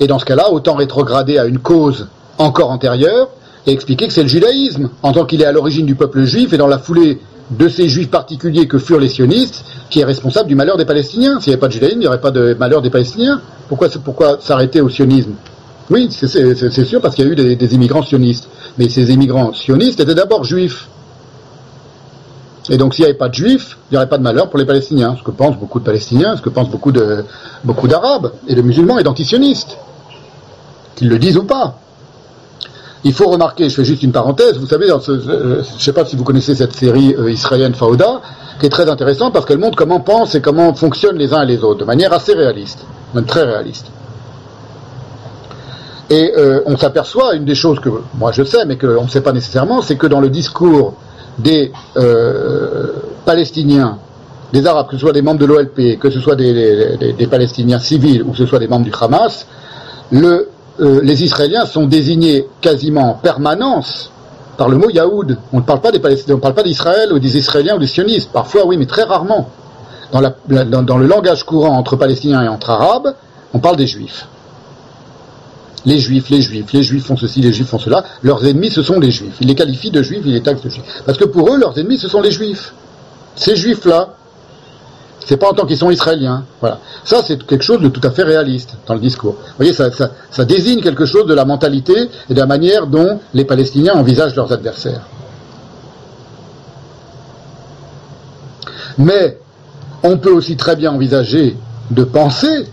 Et 0.00 0.06
dans 0.06 0.18
ce 0.18 0.24
cas-là, 0.24 0.50
autant 0.50 0.74
rétrograder 0.74 1.38
à 1.38 1.46
une 1.46 1.58
cause 1.58 2.06
encore 2.38 2.70
antérieure 2.70 3.28
et 3.66 3.72
expliquer 3.72 4.06
que 4.06 4.12
c'est 4.12 4.22
le 4.22 4.28
judaïsme, 4.28 4.90
en 5.02 5.12
tant 5.12 5.24
qu'il 5.24 5.42
est 5.42 5.46
à 5.46 5.52
l'origine 5.52 5.86
du 5.86 5.94
peuple 5.94 6.24
juif 6.24 6.52
et 6.52 6.56
dans 6.56 6.66
la 6.68 6.78
foulée 6.78 7.20
de 7.50 7.68
ces 7.68 7.88
juifs 7.88 8.10
particuliers 8.10 8.68
que 8.68 8.78
furent 8.78 9.00
les 9.00 9.08
sionistes, 9.08 9.64
qui 9.90 10.00
est 10.00 10.04
responsable 10.04 10.48
du 10.48 10.54
malheur 10.54 10.76
des 10.76 10.84
Palestiniens. 10.84 11.40
S'il 11.40 11.50
n'y 11.50 11.54
avait 11.54 11.60
pas 11.60 11.68
de 11.68 11.72
judaïsme, 11.72 11.96
il 11.96 12.00
n'y 12.00 12.06
aurait 12.06 12.20
pas 12.20 12.30
de 12.30 12.54
malheur 12.58 12.82
des 12.82 12.90
Palestiniens. 12.90 13.40
Pourquoi, 13.68 14.38
s'arrêter 14.40 14.80
au 14.80 14.88
sionisme? 14.88 15.32
Oui, 15.90 16.08
c'est- 16.10 16.84
sûr, 16.84 17.00
parce 17.00 17.14
qu'il 17.14 17.24
y 17.24 17.28
a 17.28 17.32
eu 17.32 17.56
des 17.56 17.74
immigrants 17.74 18.02
sionistes. 18.02 18.48
Mais 18.76 18.88
ces 18.90 19.10
immigrants 19.10 19.52
sionistes 19.54 19.98
étaient 20.00 20.14
d'abord 20.14 20.44
juifs. 20.44 20.88
Et 22.70 22.76
donc 22.76 22.94
s'il 22.94 23.04
n'y 23.04 23.10
avait 23.10 23.18
pas 23.18 23.28
de 23.28 23.34
juifs, 23.34 23.78
il 23.90 23.94
n'y 23.94 23.96
aurait 23.96 24.08
pas 24.08 24.18
de 24.18 24.22
malheur 24.22 24.50
pour 24.50 24.58
les 24.58 24.66
Palestiniens, 24.66 25.16
ce 25.18 25.22
que 25.22 25.30
pensent 25.30 25.56
beaucoup 25.56 25.80
de 25.80 25.84
Palestiniens, 25.84 26.36
ce 26.36 26.42
que 26.42 26.50
pensent 26.50 26.70
beaucoup 26.70 26.92
de 26.92 27.24
beaucoup 27.64 27.88
d'Arabes 27.88 28.32
et 28.46 28.54
de 28.54 28.62
musulmans 28.62 28.98
et 28.98 29.02
d'antisionistes, 29.02 29.78
qu'ils 30.96 31.08
le 31.08 31.18
disent 31.18 31.38
ou 31.38 31.44
pas. 31.44 31.78
Il 33.04 33.12
faut 33.14 33.28
remarquer, 33.28 33.68
je 33.68 33.74
fais 33.76 33.84
juste 33.84 34.02
une 34.02 34.12
parenthèse, 34.12 34.58
vous 34.58 34.66
savez, 34.66 34.88
dans 34.88 35.00
ce, 35.00 35.20
je 35.20 35.58
ne 35.58 35.62
sais 35.78 35.92
pas 35.92 36.04
si 36.04 36.16
vous 36.16 36.24
connaissez 36.24 36.56
cette 36.56 36.72
série 36.72 37.14
euh, 37.14 37.30
israélienne 37.30 37.74
Fauda, 37.74 38.20
qui 38.58 38.66
est 38.66 38.70
très 38.70 38.90
intéressante 38.90 39.32
parce 39.32 39.46
qu'elle 39.46 39.58
montre 39.58 39.76
comment 39.76 40.00
pensent 40.00 40.34
et 40.34 40.40
comment 40.40 40.74
fonctionnent 40.74 41.16
les 41.16 41.32
uns 41.32 41.42
et 41.42 41.46
les 41.46 41.62
autres, 41.62 41.80
de 41.80 41.84
manière 41.84 42.12
assez 42.12 42.34
réaliste, 42.34 42.84
même 43.14 43.24
très 43.24 43.44
réaliste. 43.44 43.86
Et 46.10 46.32
euh, 46.36 46.60
on 46.66 46.76
s'aperçoit, 46.76 47.34
une 47.34 47.44
des 47.44 47.54
choses 47.54 47.80
que 47.80 47.90
moi 48.14 48.32
je 48.32 48.42
sais, 48.42 48.64
mais 48.66 48.76
qu'on 48.76 49.04
ne 49.04 49.08
sait 49.08 49.20
pas 49.20 49.32
nécessairement, 49.32 49.80
c'est 49.80 49.96
que 49.96 50.06
dans 50.06 50.20
le 50.20 50.30
discours 50.30 50.94
des 51.38 51.72
euh, 51.96 52.92
Palestiniens, 53.24 53.98
des 54.52 54.66
Arabes, 54.66 54.86
que 54.88 54.96
ce 54.96 55.00
soit 55.00 55.12
des 55.12 55.22
membres 55.22 55.40
de 55.40 55.46
l'OLP, 55.46 55.98
que 55.98 56.10
ce 56.10 56.20
soit 56.20 56.36
des, 56.36 57.28
Palestiniens 57.30 57.78
civils 57.78 58.22
ou 58.22 58.32
que 58.32 58.38
ce 58.38 58.46
soit 58.46 58.58
des 58.58 58.68
membres 58.68 58.84
du 58.84 58.92
Hamas, 58.98 59.46
euh, 60.12 60.44
les 61.02 61.24
Israéliens 61.24 61.66
sont 61.66 61.86
désignés 61.86 62.46
quasiment 62.60 63.10
en 63.10 63.14
permanence 63.14 64.10
par 64.56 64.68
le 64.68 64.76
mot 64.76 64.88
Yaoud. 64.90 65.36
On 65.52 65.58
ne 65.58 65.62
parle 65.62 65.80
pas 65.80 65.92
des 65.92 65.98
Palestiniens, 65.98 66.34
on 66.34 66.38
ne 66.38 66.42
parle 66.42 66.54
pas 66.54 66.62
d'Israël 66.62 67.12
ou 67.12 67.18
des 67.18 67.36
Israéliens 67.36 67.76
ou 67.76 67.78
des 67.78 67.86
sionistes. 67.86 68.30
Parfois, 68.32 68.66
oui, 68.66 68.76
mais 68.76 68.86
très 68.86 69.04
rarement. 69.04 69.50
Dans 70.12 70.20
le 70.98 71.06
langage 71.06 71.44
courant 71.44 71.76
entre 71.76 71.96
Palestiniens 71.96 72.42
et 72.42 72.48
entre 72.48 72.70
Arabes, 72.70 73.14
on 73.52 73.58
parle 73.58 73.76
des 73.76 73.86
Juifs. 73.86 74.26
Les 75.84 75.98
Juifs, 75.98 76.28
les 76.30 76.42
Juifs, 76.42 76.72
les 76.72 76.82
Juifs 76.82 77.04
font 77.04 77.16
ceci, 77.16 77.40
les 77.40 77.52
Juifs 77.52 77.68
font 77.68 77.78
cela. 77.78 78.04
Leurs 78.22 78.44
ennemis, 78.46 78.70
ce 78.70 78.82
sont 78.82 78.98
les 78.98 79.10
Juifs. 79.10 79.36
Ils 79.40 79.48
les 79.48 79.54
qualifient 79.54 79.90
de 79.90 80.02
Juifs, 80.02 80.22
ils 80.24 80.32
les 80.32 80.42
taxent 80.42 80.62
de 80.62 80.70
Juifs. 80.70 81.02
Parce 81.06 81.18
que 81.18 81.24
pour 81.24 81.52
eux, 81.52 81.58
leurs 81.58 81.78
ennemis, 81.78 81.98
ce 81.98 82.08
sont 82.08 82.20
les 82.20 82.30
Juifs. 82.30 82.74
Ces 83.36 83.56
Juifs-là, 83.56 84.14
c'est 85.28 85.36
pas 85.36 85.50
en 85.50 85.52
tant 85.52 85.66
qu'ils 85.66 85.76
sont 85.76 85.90
israéliens. 85.90 86.44
Voilà. 86.60 86.80
Ça, 87.04 87.22
c'est 87.22 87.44
quelque 87.46 87.62
chose 87.62 87.80
de 87.80 87.88
tout 87.88 88.00
à 88.02 88.10
fait 88.10 88.22
réaliste 88.22 88.76
dans 88.86 88.94
le 88.94 89.00
discours. 89.00 89.34
Vous 89.34 89.64
voyez, 89.64 89.72
ça, 89.72 90.44
désigne 90.44 90.80
quelque 90.80 91.04
chose 91.04 91.26
de 91.26 91.34
la 91.34 91.44
mentalité 91.44 92.08
et 92.30 92.34
de 92.34 92.38
la 92.38 92.46
manière 92.46 92.86
dont 92.86 93.20
les 93.34 93.44
Palestiniens 93.44 93.94
envisagent 93.94 94.34
leurs 94.34 94.52
adversaires. 94.52 95.02
Mais 98.96 99.38
on 100.02 100.16
peut 100.16 100.32
aussi 100.32 100.56
très 100.56 100.76
bien 100.76 100.92
envisager 100.92 101.56
de 101.90 102.04
penser 102.04 102.66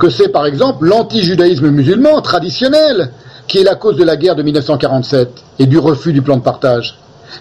que 0.00 0.08
c'est 0.08 0.30
par 0.30 0.46
exemple 0.46 0.86
l'anti-judaïsme 0.86 1.68
musulman 1.68 2.22
traditionnel 2.22 3.10
qui 3.46 3.58
est 3.58 3.64
la 3.64 3.74
cause 3.74 3.96
de 3.96 4.02
la 4.02 4.16
guerre 4.16 4.34
de 4.34 4.42
1947 4.42 5.30
et 5.58 5.66
du 5.66 5.78
refus 5.78 6.14
du 6.14 6.22
plan 6.22 6.38
de 6.38 6.42
partage 6.42 6.98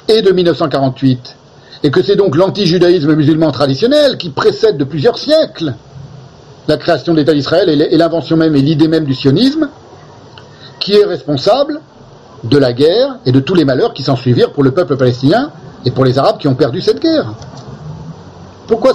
et 0.10 0.22
de 0.22 0.32
1948 0.32 1.38
et 1.84 1.90
que 1.90 2.04
c'est 2.04 2.18
donc 2.18 2.36
l'anti-judaïsme 2.36 3.16
musulman 3.16 3.52
traditionnel 3.52 4.18
qui 4.18 4.30
précède 4.30 4.76
de 4.76 4.84
plusieurs 4.84 5.18
siècles 5.18 5.74
la 6.68 6.76
création 6.76 7.14
de 7.14 7.20
l'État 7.20 7.34
d'Israël 7.34 7.70
et 7.70 7.98
l'invention 7.98 8.36
même 8.36 8.56
et 8.58 8.62
l'idée 8.62 8.90
même 8.90 9.06
du 9.06 9.16
sionisme 9.16 9.70
qui 10.82 10.96
est 10.96 11.06
responsable 11.06 11.80
de 12.44 12.58
la 12.58 12.74
guerre 12.74 13.20
et 13.26 13.32
de 13.32 13.40
tous 13.40 13.56
les 13.56 13.64
malheurs 13.64 13.94
qui 13.94 14.04
s'en 14.04 14.18
suivirent 14.18 14.52
pour 14.52 14.64
le 14.64 14.72
peuple 14.72 14.98
palestinien 14.98 15.52
et 15.86 15.92
pour 15.92 16.04
les 16.04 16.20
Arabes 16.20 16.38
qui 16.38 16.50
ont 16.50 16.56
perdu 16.56 16.82
cette 16.82 17.02
guerre. 17.02 17.34
Pourquoi 18.68 18.94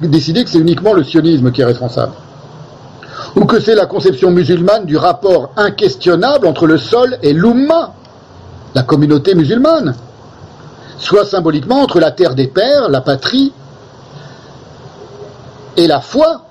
décider 0.00 0.44
que 0.44 0.50
c'est 0.50 0.58
uniquement 0.58 0.92
le 0.92 1.02
sionisme 1.02 1.50
qui 1.50 1.60
est 1.60 1.64
responsable? 1.64 2.12
Ou 3.36 3.44
que 3.46 3.60
c'est 3.60 3.74
la 3.74 3.86
conception 3.86 4.30
musulmane 4.30 4.86
du 4.86 4.96
rapport 4.96 5.50
inquestionnable 5.56 6.46
entre 6.46 6.66
le 6.66 6.78
sol 6.78 7.18
et 7.22 7.32
l'Umma, 7.32 7.94
la 8.74 8.82
communauté 8.82 9.34
musulmane 9.34 9.94
soit 10.98 11.24
symboliquement 11.24 11.80
entre 11.82 12.00
la 12.00 12.12
terre 12.12 12.34
des 12.34 12.46
pères, 12.46 12.88
la 12.88 13.00
patrie, 13.00 13.52
et 15.76 15.86
la 15.86 16.00
foi 16.00 16.42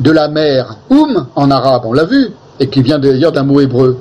de 0.00 0.10
la 0.10 0.28
mère, 0.28 0.76
Oum 0.90 1.26
en 1.34 1.50
arabe, 1.50 1.82
on 1.84 1.92
l'a 1.92 2.04
vu, 2.04 2.32
et 2.60 2.68
qui 2.68 2.82
vient 2.82 2.98
d'ailleurs 2.98 3.32
d'un 3.32 3.42
mot 3.42 3.60
hébreu. 3.60 4.00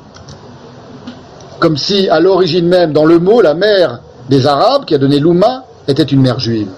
Comme 1.59 1.77
si, 1.77 2.07
à 2.09 2.19
l'origine 2.19 2.67
même, 2.67 2.93
dans 2.93 3.05
le 3.05 3.17
mot, 3.17 3.41
la 3.41 3.55
mère 3.55 3.99
des 4.29 4.45
Arabes, 4.45 4.85
qui 4.85 4.93
a 4.93 4.99
donné 4.99 5.19
l'Oumma, 5.19 5.63
était 5.87 6.03
une 6.03 6.21
mère 6.21 6.39
juive. 6.39 6.69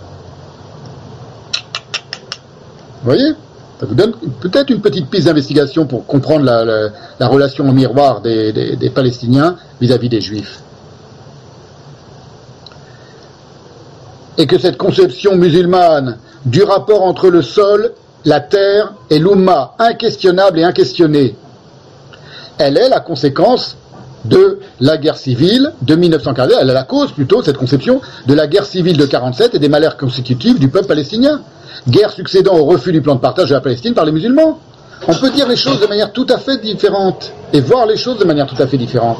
Vous 3.01 3.05
voyez? 3.05 3.33
Ça 3.79 3.85
vous 3.85 3.95
donne 3.95 4.11
peut-être 4.41 4.69
une 4.71 4.81
petite 4.81 5.09
piste 5.09 5.25
d'investigation 5.27 5.85
pour 5.85 6.05
comprendre 6.05 6.43
la, 6.43 6.65
la- 6.65 6.89
la 7.19 7.27
relation 7.27 7.67
au 7.67 7.71
miroir 7.71 8.19
des, 8.21 8.91
Palestiniens 8.93 9.55
vis-à-vis 9.79 10.09
des 10.09 10.21
Juifs. 10.21 10.61
et 14.37 14.47
que 14.47 14.57
cette 14.57 14.77
conception 14.77 15.35
musulmane 15.35 16.17
du 16.45 16.63
rapport 16.63 17.03
entre 17.03 17.27
le 17.29 17.41
sol, 17.41 17.91
la 18.23 18.39
terre 18.39 18.93
et 19.09 19.19
l'Umma, 19.19 19.73
inquestionnable 19.79 20.59
et 20.59 20.63
inquestionnée, 20.63 21.35
elle 22.57 22.77
est 22.77 22.87
la 22.87 23.01
conséquence 23.01 23.75
de 24.25 24.59
la 24.79 24.97
guerre 24.97 25.17
civile 25.17 25.71
de 25.81 25.95
1947, 25.95 26.57
elle 26.61 26.69
est 26.69 26.73
la 26.73 26.83
cause 26.83 27.11
plutôt, 27.11 27.41
cette 27.41 27.57
conception, 27.57 28.01
de 28.27 28.33
la 28.33 28.47
guerre 28.47 28.65
civile 28.65 28.97
de 28.97 29.05
47 29.05 29.55
et 29.55 29.59
des 29.59 29.69
malheurs 29.69 29.97
consécutifs 29.97 30.59
du 30.59 30.69
peuple 30.69 30.87
palestinien. 30.87 31.41
Guerre 31.87 32.11
succédant 32.11 32.57
au 32.57 32.65
refus 32.65 32.91
du 32.91 33.01
plan 33.01 33.15
de 33.15 33.21
partage 33.21 33.49
de 33.49 33.53
la 33.53 33.61
Palestine 33.61 33.93
par 33.93 34.05
les 34.05 34.11
musulmans. 34.11 34.59
On 35.07 35.13
peut 35.13 35.29
dire 35.29 35.47
les 35.47 35.55
choses 35.55 35.79
de 35.79 35.87
manière 35.87 36.11
tout 36.11 36.27
à 36.29 36.37
fait 36.37 36.57
différente 36.61 37.31
et 37.53 37.61
voir 37.61 37.85
les 37.85 37.95
choses 37.95 38.17
de 38.17 38.25
manière 38.25 38.47
tout 38.47 38.61
à 38.61 38.67
fait 38.67 38.77
différente. 38.77 39.19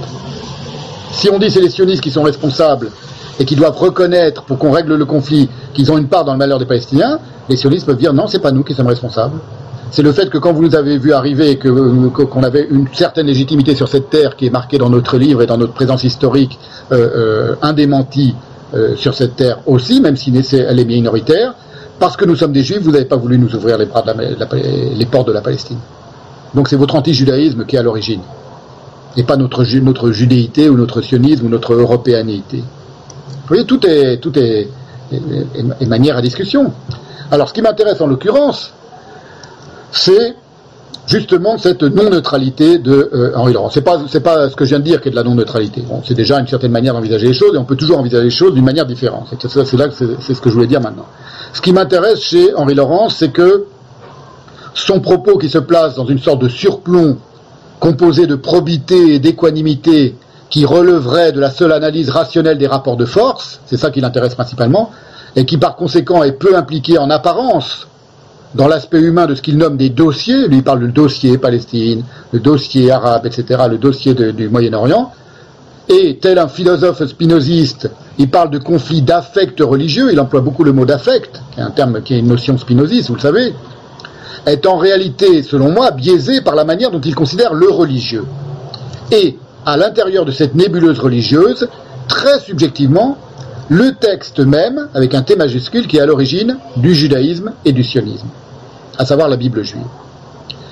Si 1.12 1.30
on 1.30 1.40
dit 1.40 1.50
c'est 1.50 1.62
les 1.62 1.70
sionistes 1.70 2.02
qui 2.02 2.12
sont 2.12 2.24
responsables 2.24 2.92
et 3.40 3.46
qui 3.46 3.56
doivent 3.56 3.78
reconnaître, 3.78 4.44
pour 4.44 4.58
qu'on 4.58 4.72
règle 4.72 4.96
le 4.96 5.06
conflit, 5.06 5.50
qu'ils 5.74 5.92
ont 5.92 5.98
une 5.98 6.08
part 6.10 6.26
dans 6.26 6.34
le 6.34 6.38
malheur 6.38 6.60
des 6.60 6.66
Palestiniens, 6.66 7.20
les 7.48 7.56
sionistes 7.56 7.86
peuvent 7.86 7.98
dire 7.98 8.14
non, 8.14 8.28
c'est 8.28 8.40
pas 8.40 8.52
nous 8.52 8.64
qui 8.64 8.74
sommes 8.74 8.88
responsables. 8.88 9.40
C'est 9.92 10.04
le 10.04 10.12
fait 10.12 10.30
que 10.30 10.38
quand 10.38 10.54
vous 10.54 10.62
nous 10.62 10.76
avez 10.76 10.98
vu 10.98 11.14
arriver 11.14 11.52
et 11.52 11.58
qu'on 11.58 12.44
avait 12.44 12.68
une 12.70 12.88
certaine 12.94 13.26
légitimité 13.26 13.74
sur 13.74 13.88
cette 13.88 14.10
terre 14.10 14.36
qui 14.36 14.46
est 14.46 14.52
marquée 14.52 14.78
dans 14.78 14.90
notre 14.90 15.18
livre 15.18 15.42
et 15.42 15.48
dans 15.48 15.58
notre 15.58 15.74
présence 15.74 16.04
historique 16.04 16.60
euh, 16.92 17.56
euh, 17.64 18.36
euh, 18.76 18.96
sur 18.96 19.16
cette 19.16 19.36
terre 19.36 19.60
aussi, 19.66 20.00
même 20.00 20.16
si 20.16 20.32
elle 20.56 20.80
est 20.80 20.86
minoritaire, 20.86 21.56
parce 22.00 22.16
que 22.18 22.26
nous 22.26 22.36
sommes 22.36 22.52
des 22.52 22.62
juifs, 22.62 22.82
vous 22.82 22.92
n'avez 22.92 23.06
pas 23.06 23.16
voulu 23.16 23.40
nous 23.40 23.56
ouvrir 23.56 23.80
les, 23.80 23.88
bras 23.88 24.04
portes 25.12 25.28
de 25.28 25.34
la 25.34 25.42
Palestine. 25.42 25.80
Donc 26.54 26.68
c'est 26.68 26.76
votre 26.76 26.96
anti-judaïsme 26.96 27.66
qui 27.66 27.76
est 27.76 27.80
à 27.80 27.84
l'origine, 27.84 28.22
et 29.18 29.24
pas 29.24 29.38
notre, 29.38 29.64
notre 29.80 30.12
judéité 30.12 30.70
ou 30.70 30.78
notre 30.78 31.02
sionisme 31.02 31.48
ou 31.48 31.50
notre 31.50 31.74
européanéité. 31.74 32.58
Vous 32.58 33.48
voyez, 33.48 33.66
tout 33.66 33.84
est, 33.88 34.18
tout 34.18 34.38
est 34.38 34.68
manière 35.88 36.18
à 36.18 36.22
discussion. 36.22 36.72
Alors, 37.32 37.50
ce 37.50 37.54
qui 37.54 37.64
m'intéresse 37.64 38.02
en 38.02 38.08
l'occurrence, 38.08 38.74
c'est 39.92 40.36
justement 41.08 41.58
cette 41.58 41.82
non-neutralité 41.82 42.78
de 42.78 43.10
euh, 43.14 43.32
Henri 43.36 43.54
Laurent. 43.54 43.70
C'est 43.72 43.82
pas, 43.82 44.00
pas 44.24 44.50
ce 44.50 44.56
que 44.56 44.66
je 44.66 44.70
viens 44.70 44.80
de 44.80 44.84
dire 44.84 45.02
qui 45.02 45.08
est 45.08 45.12
de 45.12 45.16
la 45.16 45.24
non-neutralité. 45.24 45.84
C'est 46.06 46.14
déjà 46.14 46.40
une 46.40 46.48
certaine 46.48 46.72
manière 46.72 46.94
d'envisager 46.94 47.28
les 47.28 47.34
choses 47.34 47.56
et 47.56 47.58
on 47.58 47.66
peut 47.66 47.76
toujours 47.76 47.98
envisager 47.98 48.26
les 48.26 48.30
choses 48.30 48.54
d'une 48.54 48.66
manière 48.66 48.86
différente. 48.86 49.28
C'est, 49.40 49.74
là 49.74 49.88
c'est, 49.92 50.34
ce 50.34 50.42
que 50.42 50.50
je 50.50 50.54
voulais 50.54 50.68
dire 50.68 50.82
maintenant. 50.82 51.06
Ce 51.54 51.62
qui 51.62 51.74
m'intéresse 51.74 52.22
chez 52.22 52.54
Henri 52.56 52.76
Laurent, 52.76 53.10
c'est 53.10 53.30
que 53.30 53.66
son 54.76 55.00
propos 55.00 55.38
qui 55.38 55.50
se 55.50 55.58
place 55.58 55.96
dans 55.96 56.06
une 56.06 56.20
sorte 56.20 56.42
de 56.42 56.48
surplomb 56.48 57.18
composé 57.80 58.28
de 58.28 58.36
probité 58.36 59.16
et 59.16 59.20
d'équanimité 59.20 60.16
qui 60.50 60.66
releverait 60.66 61.32
de 61.32 61.40
la 61.40 61.50
seule 61.50 61.72
analyse 61.72 62.10
rationnelle 62.10 62.58
des 62.58 62.68
rapports 62.68 62.98
de 62.98 63.06
force, 63.06 63.62
c'est 63.66 63.78
ça 63.78 63.90
qui 63.90 64.02
l'intéresse 64.02 64.36
principalement, 64.36 64.92
et 65.36 65.46
qui 65.46 65.58
par 65.58 65.76
conséquent 65.76 66.24
est 66.24 66.34
peu 66.34 66.56
impliqué 66.56 66.98
en 66.98 67.10
apparence 67.10 67.88
dans 68.56 68.68
l'aspect 68.68 69.00
humain 69.00 69.26
de 69.28 69.36
ce 69.36 69.42
qu'il 69.42 69.58
nomme 69.58 69.78
des 69.78 69.90
dossiers, 69.90 70.48
lui 70.48 70.58
il 70.58 70.64
parle 70.64 70.80
du 70.80 70.92
dossier 70.92 71.38
Palestine, 71.38 72.04
le 72.32 72.40
dossier 72.40 72.92
arabe, 72.92 73.26
etc., 73.26 73.64
le 73.70 73.78
dossier 73.78 74.14
du 74.14 74.50
Moyen-Orient, 74.50 75.12
et 75.88 76.18
tel 76.22 76.38
un 76.38 76.48
philosophe 76.48 77.06
spinoziste, 77.06 77.90
il 78.18 78.30
parle 78.30 78.50
de 78.50 78.60
conflits 78.60 79.02
d'affect 79.02 79.60
religieux, 79.60 80.12
il 80.12 80.20
emploie 80.20 80.42
beaucoup 80.42 80.64
le 80.64 80.74
mot 80.74 80.86
d'affect, 80.86 81.42
qui 81.52 81.60
est 81.60 81.64
un 81.64 81.72
terme 81.72 82.02
qui 82.02 82.14
est 82.14 82.20
une 82.20 82.28
notion 82.28 82.58
spinoziste, 82.58 83.10
vous 83.10 83.16
le 83.16 83.22
savez, 83.22 83.54
est 84.46 84.66
en 84.66 84.78
réalité, 84.78 85.44
selon 85.44 85.72
moi, 85.72 85.92
biaisé 85.92 86.42
par 86.42 86.56
la 86.56 86.64
manière 86.64 86.92
dont 86.92 87.02
il 87.02 87.16
considère 87.16 87.54
le 87.54 87.70
religieux. 87.70 88.26
Et, 89.12 89.38
à 89.66 89.78
l'intérieur 89.78 90.26
de 90.26 90.32
cette 90.32 90.56
nébuleuse 90.56 91.00
religieuse, 91.00 91.68
très 92.08 92.40
subjectivement, 92.40 93.18
le 93.70 93.94
texte 93.94 94.40
même, 94.40 94.90
avec 94.94 95.14
un 95.14 95.22
T 95.22 95.36
majuscule, 95.36 95.88
qui 95.88 95.98
est 95.98 96.02
à 96.02 96.06
l'origine 96.06 96.58
du 96.76 96.94
judaïsme 96.94 97.54
et 97.66 97.72
du 97.72 97.84
sionisme, 97.84 98.28
à 98.98 99.06
savoir 99.06 99.30
la 99.30 99.38
Bible 99.38 99.64
juive. 99.64 99.86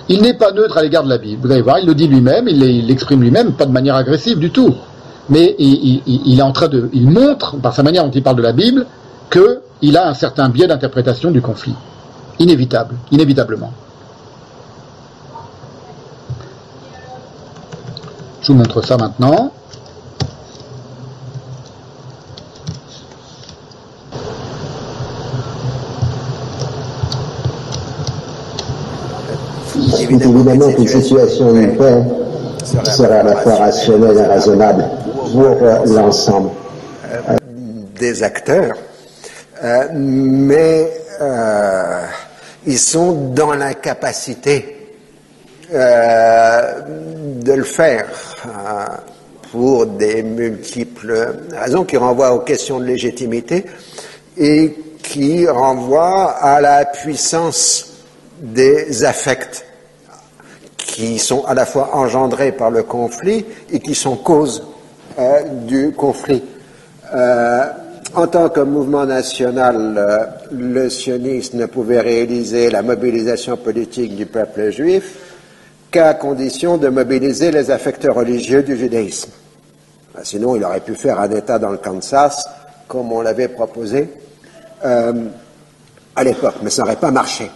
Il 0.09 0.21
n'est 0.21 0.33
pas 0.33 0.51
neutre 0.51 0.77
à 0.77 0.81
l'égard 0.83 1.03
de 1.03 1.09
la 1.09 1.17
Bible. 1.17 1.45
Vous 1.45 1.51
allez 1.51 1.61
voir, 1.61 1.79
il 1.79 1.85
le 1.85 1.93
dit 1.93 2.07
lui-même, 2.07 2.47
il 2.47 2.87
l'exprime 2.87 3.21
lui-même, 3.21 3.53
pas 3.53 3.65
de 3.65 3.71
manière 3.71 3.95
agressive 3.95 4.39
du 4.39 4.51
tout. 4.51 4.73
Mais 5.29 5.55
il 5.59 6.39
est 6.39 6.41
en 6.41 6.53
train 6.53 6.69
de, 6.69 6.89
il 6.93 7.09
montre, 7.09 7.57
par 7.57 7.75
sa 7.75 7.83
manière 7.83 8.03
dont 8.03 8.11
il 8.11 8.23
parle 8.23 8.37
de 8.37 8.41
la 8.41 8.53
Bible, 8.53 8.85
qu'il 9.29 9.97
a 9.97 10.07
un 10.07 10.13
certain 10.13 10.49
biais 10.49 10.67
d'interprétation 10.67 11.29
du 11.31 11.41
conflit. 11.41 11.75
Inévitable, 12.39 12.95
inévitablement. 13.11 13.73
Je 18.41 18.53
vous 18.53 18.57
montre 18.57 18.81
ça 18.85 18.95
maintenant. 18.95 19.51
Évidemment 30.01 30.71
qu'une 30.73 30.87
situation 30.87 31.53
de 31.53 31.65
paix 31.67 32.03
serait 32.85 33.19
à 33.19 33.23
la 33.23 33.35
fois 33.37 33.55
rationnelle. 33.55 34.17
et 34.17 34.23
raisonnable 34.33 34.85
pour 35.31 35.45
euh, 35.61 35.85
l'ensemble. 35.85 36.49
Des 37.99 38.21
acteurs, 38.23 38.75
euh, 39.63 39.87
mais 39.93 40.91
euh, 41.19 42.01
ils 42.65 42.77
sont 42.79 43.31
dans 43.33 43.53
l'incapacité 43.53 44.77
euh, 45.73 46.81
de 47.41 47.53
le 47.53 47.63
faire 47.63 48.07
euh, 48.45 48.85
pour 49.51 49.85
des 49.85 50.21
multiples 50.21 51.35
raisons 51.53 51.85
qui 51.85 51.97
renvoient 51.97 52.33
aux 52.33 52.39
questions 52.39 52.79
de 52.79 52.85
légitimité 52.85 53.65
et 54.37 54.75
qui 55.01 55.47
renvoient 55.47 56.31
à 56.41 56.61
la 56.61 56.85
puissance 56.85 57.93
des 58.39 59.03
affects 59.03 59.65
qui 60.97 61.19
sont 61.19 61.45
à 61.45 61.53
la 61.53 61.67
fois 61.67 61.91
engendrés 61.93 62.51
par 62.51 62.71
le 62.71 62.81
conflit 62.81 63.45
et 63.71 63.79
qui 63.79 63.93
sont 63.93 64.15
cause 64.15 64.63
euh, 65.19 65.43
du 65.67 65.91
conflit. 65.91 66.41
Euh, 67.13 67.65
en 68.15 68.25
tant 68.25 68.49
que 68.49 68.61
mouvement 68.61 69.05
national, 69.05 69.95
euh, 69.95 70.25
le 70.51 70.89
sionisme 70.89 71.59
ne 71.59 71.67
pouvait 71.67 71.99
réaliser 71.99 72.71
la 72.71 72.81
mobilisation 72.81 73.57
politique 73.57 74.15
du 74.15 74.25
peuple 74.25 74.71
juif 74.71 75.19
qu'à 75.91 76.15
condition 76.15 76.77
de 76.77 76.89
mobiliser 76.89 77.51
les 77.51 77.69
affecteurs 77.69 78.15
religieux 78.15 78.63
du 78.63 78.75
judaïsme. 78.75 79.29
Ben, 80.15 80.21
Sinon, 80.23 80.55
il 80.55 80.63
aurait 80.63 80.79
pu 80.79 80.95
faire 80.95 81.19
un 81.19 81.29
État 81.29 81.59
dans 81.59 81.69
le 81.69 81.77
Kansas, 81.77 82.49
comme 82.87 83.11
on 83.11 83.21
l'avait 83.21 83.49
proposé 83.49 84.09
à 84.81 86.23
l'époque, 86.23 86.55
mais 86.63 86.69
ça 86.69 86.83
n'aurait 86.83 86.95
pas 86.95 87.11
marché. 87.11 87.51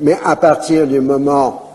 Mais 0.00 0.16
à 0.24 0.36
partir 0.36 0.86
du 0.86 1.00
moment 1.00 1.67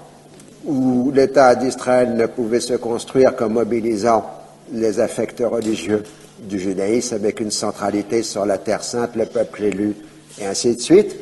où 0.65 1.12
l'État 1.13 1.56
d'Israël 1.56 2.13
ne 2.15 2.26
pouvait 2.26 2.60
se 2.60 2.74
construire 2.74 3.35
qu'en 3.35 3.49
mobilisant 3.49 4.26
les 4.72 4.99
affecteurs 4.99 5.51
religieux 5.51 6.03
du 6.40 6.60
judaïsme 6.60 7.15
avec 7.15 7.40
une 7.40 7.51
centralité 7.51 8.24
sur 8.24 8.46
la 8.46 8.58
Terre 8.58 8.83
sainte, 8.83 9.15
le 9.15 9.26
peuple 9.26 9.63
élu, 9.63 9.96
et 10.42 10.46
ainsi 10.46 10.76
de 10.76 10.81
suite. 10.81 11.15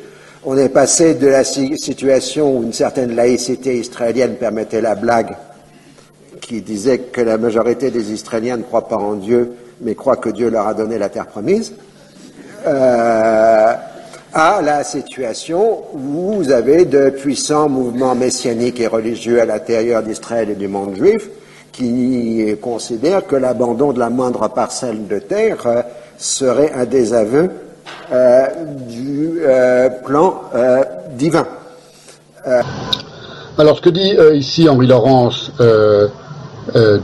On 0.44 0.56
est 0.56 0.68
passé 0.68 1.14
de 1.14 1.26
la 1.28 1.44
si- 1.44 1.78
situation 1.78 2.56
où 2.56 2.62
une 2.62 2.72
certaine 2.72 3.14
laïcité 3.14 3.76
israélienne 3.78 4.34
permettait 4.36 4.80
la 4.80 4.94
blague, 4.94 5.36
qui 6.40 6.60
disait 6.62 6.98
que 6.98 7.20
la 7.20 7.38
majorité 7.38 7.90
des 7.90 8.12
Israéliens 8.12 8.56
ne 8.56 8.62
croient 8.62 8.88
pas 8.88 8.96
en 8.96 9.14
Dieu, 9.14 9.52
mais 9.80 9.94
croient 9.94 10.16
que 10.16 10.30
Dieu 10.30 10.50
leur 10.50 10.66
a 10.66 10.74
donné 10.74 10.98
la 10.98 11.08
terre 11.08 11.26
promise, 11.26 11.72
euh, 12.66 13.74
à 14.34 14.62
la 14.62 14.82
situation 14.82 15.82
où 15.92 16.32
vous 16.34 16.50
avez 16.50 16.84
de 16.84 17.10
puissants 17.10 17.68
mouvements 17.68 18.14
messianiques 18.14 18.80
et 18.80 18.86
religieux 18.86 19.40
à 19.40 19.44
l'intérieur 19.44 20.02
d'Israël 20.02 20.50
et 20.50 20.54
du 20.54 20.68
monde 20.68 20.96
juif 20.96 21.28
qui 21.72 22.44
considèrent 22.60 23.26
que 23.26 23.36
l'abandon 23.36 23.92
de 23.92 23.98
la 23.98 24.10
moindre 24.10 24.48
parcelle 24.48 25.06
de 25.06 25.18
terre 25.18 25.66
euh, 25.66 25.82
serait 26.18 26.72
un 26.74 26.84
désaveu 26.84 27.50
euh, 28.12 28.46
du 28.88 29.40
euh, 29.40 29.88
plan 30.04 30.42
divin. 31.16 31.46
Alors, 33.56 33.76
ce 33.76 33.82
que 33.82 33.90
dit 33.90 34.16
ici 34.34 34.68
Henri 34.68 34.86
Laurence 34.88 35.52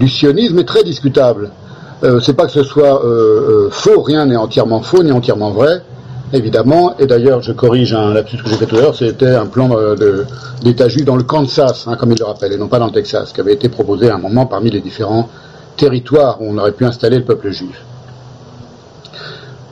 du 0.00 0.08
sionisme 0.08 0.58
est 0.58 0.64
très 0.64 0.82
discutable. 0.82 1.50
C'est 2.20 2.34
pas 2.34 2.46
que 2.46 2.52
ce 2.52 2.64
soit 2.64 3.00
faux, 3.70 4.00
rien 4.02 4.26
n'est 4.26 4.36
entièrement 4.36 4.82
faux 4.82 5.04
ni 5.04 5.12
entièrement 5.12 5.52
vrai, 5.52 5.82
évidemment. 6.32 6.96
Et 6.98 7.06
d'ailleurs, 7.06 7.42
je 7.42 7.52
corrige 7.52 7.94
un 7.94 8.12
lapsus 8.12 8.38
que 8.38 8.48
j'ai 8.48 8.56
fait 8.56 8.66
tout 8.66 8.76
à 8.76 8.80
l'heure, 8.80 8.96
c'était 8.96 9.34
un 9.34 9.46
plan 9.46 9.70
d'État 10.62 10.88
juif 10.88 11.04
dans 11.04 11.16
le 11.16 11.22
Kansas, 11.22 11.86
hein, 11.86 11.96
comme 11.96 12.12
il 12.12 12.18
le 12.18 12.24
rappelle, 12.24 12.52
et 12.52 12.56
non 12.56 12.68
pas 12.68 12.78
dans 12.78 12.86
le 12.86 12.92
Texas, 12.92 13.32
qui 13.32 13.40
avait 13.40 13.54
été 13.54 13.68
proposé 13.68 14.10
à 14.10 14.16
un 14.16 14.18
moment 14.18 14.46
parmi 14.46 14.70
les 14.70 14.80
différents 14.80 15.28
territoires 15.76 16.40
où 16.40 16.46
on 16.50 16.58
aurait 16.58 16.72
pu 16.72 16.84
installer 16.84 17.18
le 17.18 17.24
peuple 17.24 17.50
juif. 17.50 17.84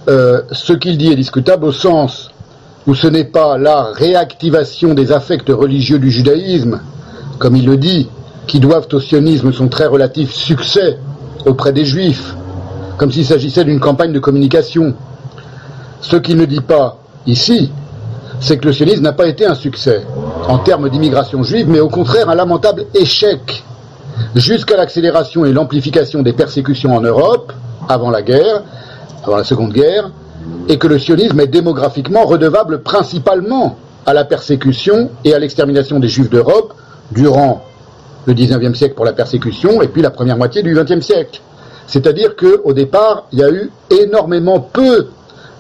Euh, 0.09 0.43
ce 0.53 0.73
qu'il 0.73 0.97
dit 0.99 1.11
est 1.11 1.17
discutable 1.17 1.65
au 1.65 1.73
sens 1.73 2.31
où 2.87 2.95
ce 2.95 3.09
n'est 3.09 3.25
pas 3.25 3.59
la 3.59 3.91
réactivation 3.93 4.95
des 4.95 5.11
affects 5.11 5.49
religieux 5.49 5.99
du 5.99 6.11
judaïsme, 6.11 6.81
comme 7.39 7.57
il 7.57 7.67
le 7.67 7.77
dit, 7.77 8.09
qui 8.47 8.61
doivent 8.61 8.87
au 8.93 9.01
sionisme 9.01 9.53
son 9.53 9.69
très 9.69 9.87
relatif 9.87 10.33
succès 10.33 10.99
auprès 11.45 11.73
des 11.73 11.85
juifs, 11.85 12.37
comme 12.97 13.11
s'il 13.11 13.27
s'agissait 13.27 13.65
d'une 13.65 13.81
campagne 13.81 14.13
de 14.13 14.21
communication. 14.21 14.95
Ce 16.01 16.17
qu'il 16.17 16.37
ne 16.37 16.45
dit 16.45 16.61
pas 16.61 16.99
ici, 17.27 17.71
c'est 18.41 18.59
que 18.59 18.67
le 18.67 18.73
sionisme 18.73 19.03
n'a 19.03 19.13
pas 19.13 19.27
été 19.27 19.47
un 19.47 19.55
succès 19.55 20.03
en 20.49 20.59
termes 20.59 20.89
d'immigration 20.89 21.43
juive, 21.43 21.69
mais 21.69 21.81
au 21.81 21.89
contraire 21.89 22.29
un 22.29 22.35
lamentable 22.35 22.87
échec, 22.95 23.65
jusqu'à 24.35 24.77
l'accélération 24.77 25.45
et 25.45 25.53
l'amplification 25.53 26.23
des 26.23 26.33
persécutions 26.33 26.95
en 26.95 27.01
Europe, 27.01 27.53
avant 27.89 28.11
la 28.11 28.23
guerre, 28.23 28.63
avant 29.25 29.37
la 29.37 29.45
Seconde 29.45 29.73
Guerre, 29.73 30.11
et 30.69 30.79
que 30.79 30.87
le 30.87 30.99
sionisme 30.99 31.41
est 31.41 31.47
démographiquement 31.47 32.25
redevable 32.25 32.83
principalement 32.83 33.77
à 34.05 34.15
la 34.15 34.25
persécution 34.25 35.11
et 35.25 35.35
à 35.35 35.39
l'extermination 35.39 35.99
des 35.99 36.09
juifs 36.09 36.31
d'Europe 36.31 36.75
durant 37.11 37.65
le 38.27 38.35
XIXe 38.35 38.77
siècle 38.77 38.95
pour 38.95 39.05
la 39.05 39.13
persécution 39.13 39.83
et 39.83 39.89
puis 39.89 40.03
la 40.03 40.11
première 40.11 40.37
moitié 40.37 40.63
du 40.63 40.75
XXe 40.75 41.05
siècle. 41.05 41.41
C'est-à-dire 41.87 42.35
qu'au 42.37 42.73
départ, 42.73 43.27
il 43.33 43.39
y 43.39 43.43
a 43.43 43.51
eu 43.51 43.71
énormément 43.91 44.61
peu 44.61 45.09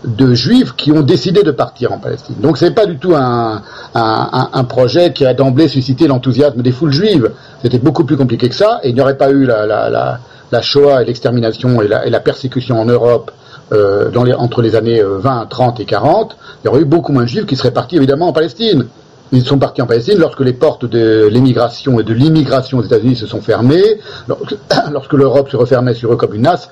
de 0.06 0.34
juifs 0.34 0.74
qui 0.76 0.92
ont 0.92 1.02
décidé 1.02 1.42
de 1.42 1.50
partir 1.50 1.92
en 1.92 1.98
Palestine. 1.98 2.36
Donc 2.40 2.58
c'est 2.58 2.70
pas 2.70 2.86
du 2.86 2.96
tout 2.98 3.14
un, 3.16 3.62
un- 3.94 4.48
un- 4.52 4.64
projet 4.64 5.12
qui 5.12 5.26
a 5.26 5.34
d'emblée 5.34 5.68
suscité 5.68 6.06
l'enthousiasme 6.06 6.62
des 6.62 6.72
foules 6.72 6.92
juives. 6.92 7.32
C'était 7.62 7.78
beaucoup 7.78 8.04
plus 8.04 8.16
compliqué 8.16 8.48
que 8.48 8.54
ça 8.54 8.80
et 8.82 8.90
il 8.90 8.94
n'y 8.94 9.00
aurait 9.00 9.16
pas 9.18 9.30
eu 9.30 9.44
la, 9.44 9.66
la, 9.66 9.90
la, 9.90 10.20
la 10.52 10.62
Shoah 10.62 11.02
et 11.02 11.04
l'extermination 11.06 11.82
et 11.82 11.88
la, 11.88 12.06
et 12.06 12.10
la 12.10 12.20
persécution 12.20 12.80
en 12.80 12.84
Europe 12.84 13.32
euh, 13.72 14.10
dans 14.10 14.22
les, 14.22 14.32
entre 14.32 14.62
les 14.62 14.76
années 14.76 15.00
euh, 15.00 15.18
20, 15.18 15.46
30 15.46 15.80
et 15.80 15.84
40, 15.86 16.36
il 16.62 16.66
y 16.66 16.70
aurait 16.70 16.82
eu 16.82 16.84
beaucoup 16.84 17.10
moins 17.12 17.22
de 17.24 17.28
juifs 17.28 17.46
qui 17.46 17.56
seraient 17.56 17.72
partis 17.72 17.96
évidemment 17.96 18.28
en 18.28 18.32
Palestine. 18.32 18.86
Ils 19.32 19.44
sont 19.44 19.58
partis 19.58 19.82
en 19.82 19.86
Palestine 19.86 20.18
lorsque 20.20 20.38
les 20.40 20.52
portes 20.52 20.84
de 20.84 21.26
l'émigration 21.32 21.98
et 21.98 22.04
de 22.04 22.14
l'immigration 22.14 22.78
aux 22.78 22.84
États-Unis 22.84 23.16
se 23.16 23.26
sont 23.26 23.40
fermées, 23.40 23.98
lorsque, 24.28 24.54
lorsque 24.92 25.12
l'Europe 25.14 25.48
se 25.50 25.56
refermait 25.56 25.94
sur 25.94 26.12
eux 26.12 26.16
comme 26.16 26.34
une 26.34 26.42
nasse. 26.42 26.70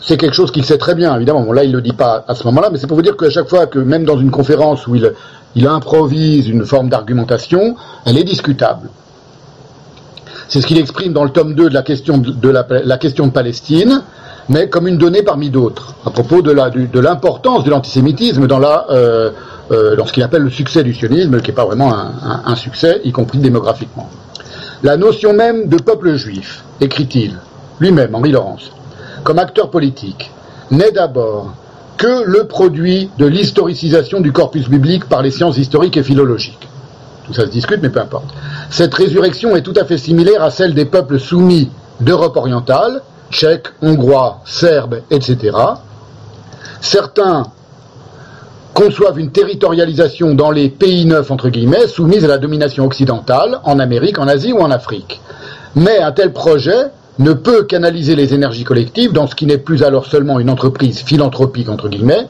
C'est 0.00 0.16
quelque 0.16 0.34
chose 0.34 0.52
qu'il 0.52 0.64
sait 0.64 0.78
très 0.78 0.94
bien, 0.94 1.14
évidemment. 1.16 1.52
Là, 1.52 1.64
il 1.64 1.70
ne 1.70 1.76
le 1.76 1.82
dit 1.82 1.92
pas 1.92 2.24
à 2.28 2.34
ce 2.34 2.44
moment-là, 2.44 2.68
mais 2.70 2.78
c'est 2.78 2.86
pour 2.86 2.96
vous 2.96 3.02
dire 3.02 3.16
qu'à 3.16 3.30
chaque 3.30 3.48
fois 3.48 3.66
que, 3.66 3.78
même 3.78 4.04
dans 4.04 4.18
une 4.18 4.30
conférence 4.30 4.86
où 4.86 4.94
il, 4.94 5.66
improvise 5.66 6.48
une 6.48 6.64
forme 6.64 6.88
d'argumentation, 6.88 7.74
elle 8.06 8.16
est 8.16 8.22
discutable. 8.24 8.90
C'est 10.48 10.60
ce 10.60 10.66
qu'il 10.66 10.78
exprime 10.78 11.12
dans 11.12 11.24
le 11.24 11.30
tome 11.30 11.54
2 11.54 11.68
de 11.68 11.74
la 11.74 11.82
question 11.82 12.18
de, 12.18 12.48
la, 12.48 12.98
question 12.98 13.26
de 13.26 13.32
Palestine, 13.32 14.02
mais 14.48 14.68
comme 14.68 14.86
une 14.86 14.98
donnée 14.98 15.22
parmi 15.22 15.50
d'autres, 15.50 15.94
à 16.06 16.10
propos 16.10 16.42
de 16.42 17.00
l'importance 17.00 17.64
de 17.64 17.70
l'antisémitisme 17.70 18.46
euh, 18.50 19.30
euh, 19.72 19.96
dans 19.96 20.06
ce 20.06 20.12
qu'il 20.12 20.22
appelle 20.22 20.42
le 20.42 20.50
succès 20.50 20.84
du 20.84 20.94
sionisme, 20.94 21.40
qui 21.40 21.50
n'est 21.50 21.54
pas 21.56 21.66
vraiment 21.66 21.92
un, 21.92 22.12
un- 22.22 22.42
un 22.46 22.56
succès, 22.56 23.00
y 23.04 23.10
compris 23.10 23.38
démographiquement. 23.38 24.08
La 24.84 24.96
notion 24.96 25.32
même 25.32 25.68
de 25.68 25.76
peuple 25.76 26.14
juif, 26.14 26.62
écrit-il, 26.80 27.36
lui-même, 27.80 28.14
Henri 28.14 28.30
Laurence, 28.30 28.70
comme 29.28 29.38
acteur 29.38 29.68
politique, 29.68 30.30
n'est 30.70 30.90
d'abord 30.90 31.52
que 31.98 32.24
le 32.24 32.44
produit 32.44 33.10
de 33.18 33.26
l'historicisation 33.26 34.22
du 34.22 34.32
corpus 34.32 34.70
biblique 34.70 35.06
par 35.06 35.20
les 35.20 35.30
sciences 35.30 35.58
historiques 35.58 35.98
et 35.98 36.02
philologiques. 36.02 36.66
Tout 37.26 37.34
ça 37.34 37.42
se 37.42 37.50
discute, 37.50 37.80
mais 37.82 37.90
peu 37.90 38.00
importe. 38.00 38.24
Cette 38.70 38.94
résurrection 38.94 39.54
est 39.54 39.60
tout 39.60 39.74
à 39.76 39.84
fait 39.84 39.98
similaire 39.98 40.42
à 40.42 40.50
celle 40.50 40.72
des 40.72 40.86
peuples 40.86 41.20
soumis 41.20 41.68
d'Europe 42.00 42.38
orientale, 42.38 43.02
tchèques, 43.30 43.66
hongrois, 43.82 44.40
serbes, 44.46 45.02
etc. 45.10 45.54
Certains 46.80 47.48
conçoivent 48.72 49.18
une 49.18 49.30
territorialisation 49.30 50.34
dans 50.34 50.50
les 50.50 50.70
pays 50.70 51.04
neufs, 51.04 51.30
entre 51.30 51.50
guillemets, 51.50 51.86
soumis 51.86 52.24
à 52.24 52.28
la 52.28 52.38
domination 52.38 52.86
occidentale, 52.86 53.60
en 53.64 53.78
Amérique, 53.78 54.18
en 54.18 54.26
Asie 54.26 54.54
ou 54.54 54.60
en 54.60 54.70
Afrique. 54.70 55.20
Mais 55.74 55.98
un 55.98 56.12
tel 56.12 56.32
projet 56.32 56.92
ne 57.18 57.32
peut 57.32 57.64
canaliser 57.64 58.14
les 58.14 58.34
énergies 58.34 58.64
collectives 58.64 59.12
dans 59.12 59.26
ce 59.26 59.34
qui 59.34 59.46
n'est 59.46 59.58
plus 59.58 59.82
alors 59.82 60.06
seulement 60.06 60.38
une 60.38 60.50
entreprise 60.50 61.00
philanthropique, 61.00 61.68
entre 61.68 61.88
guillemets, 61.88 62.28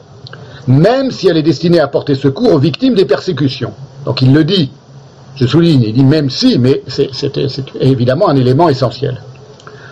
même 0.67 1.11
si 1.11 1.27
elle 1.27 1.37
est 1.37 1.43
destinée 1.43 1.79
à 1.79 1.87
porter 1.87 2.15
secours 2.15 2.53
aux 2.53 2.59
victimes 2.59 2.95
des 2.95 3.05
persécutions. 3.05 3.73
Donc 4.05 4.21
il 4.21 4.33
le 4.33 4.43
dit, 4.43 4.71
je 5.35 5.45
souligne, 5.45 5.83
il 5.83 5.93
dit 5.93 6.03
même 6.03 6.29
si, 6.29 6.57
mais 6.57 6.83
c'est 6.87 7.71
évidemment 7.79 8.29
un 8.29 8.35
élément 8.35 8.69
essentiel. 8.69 9.21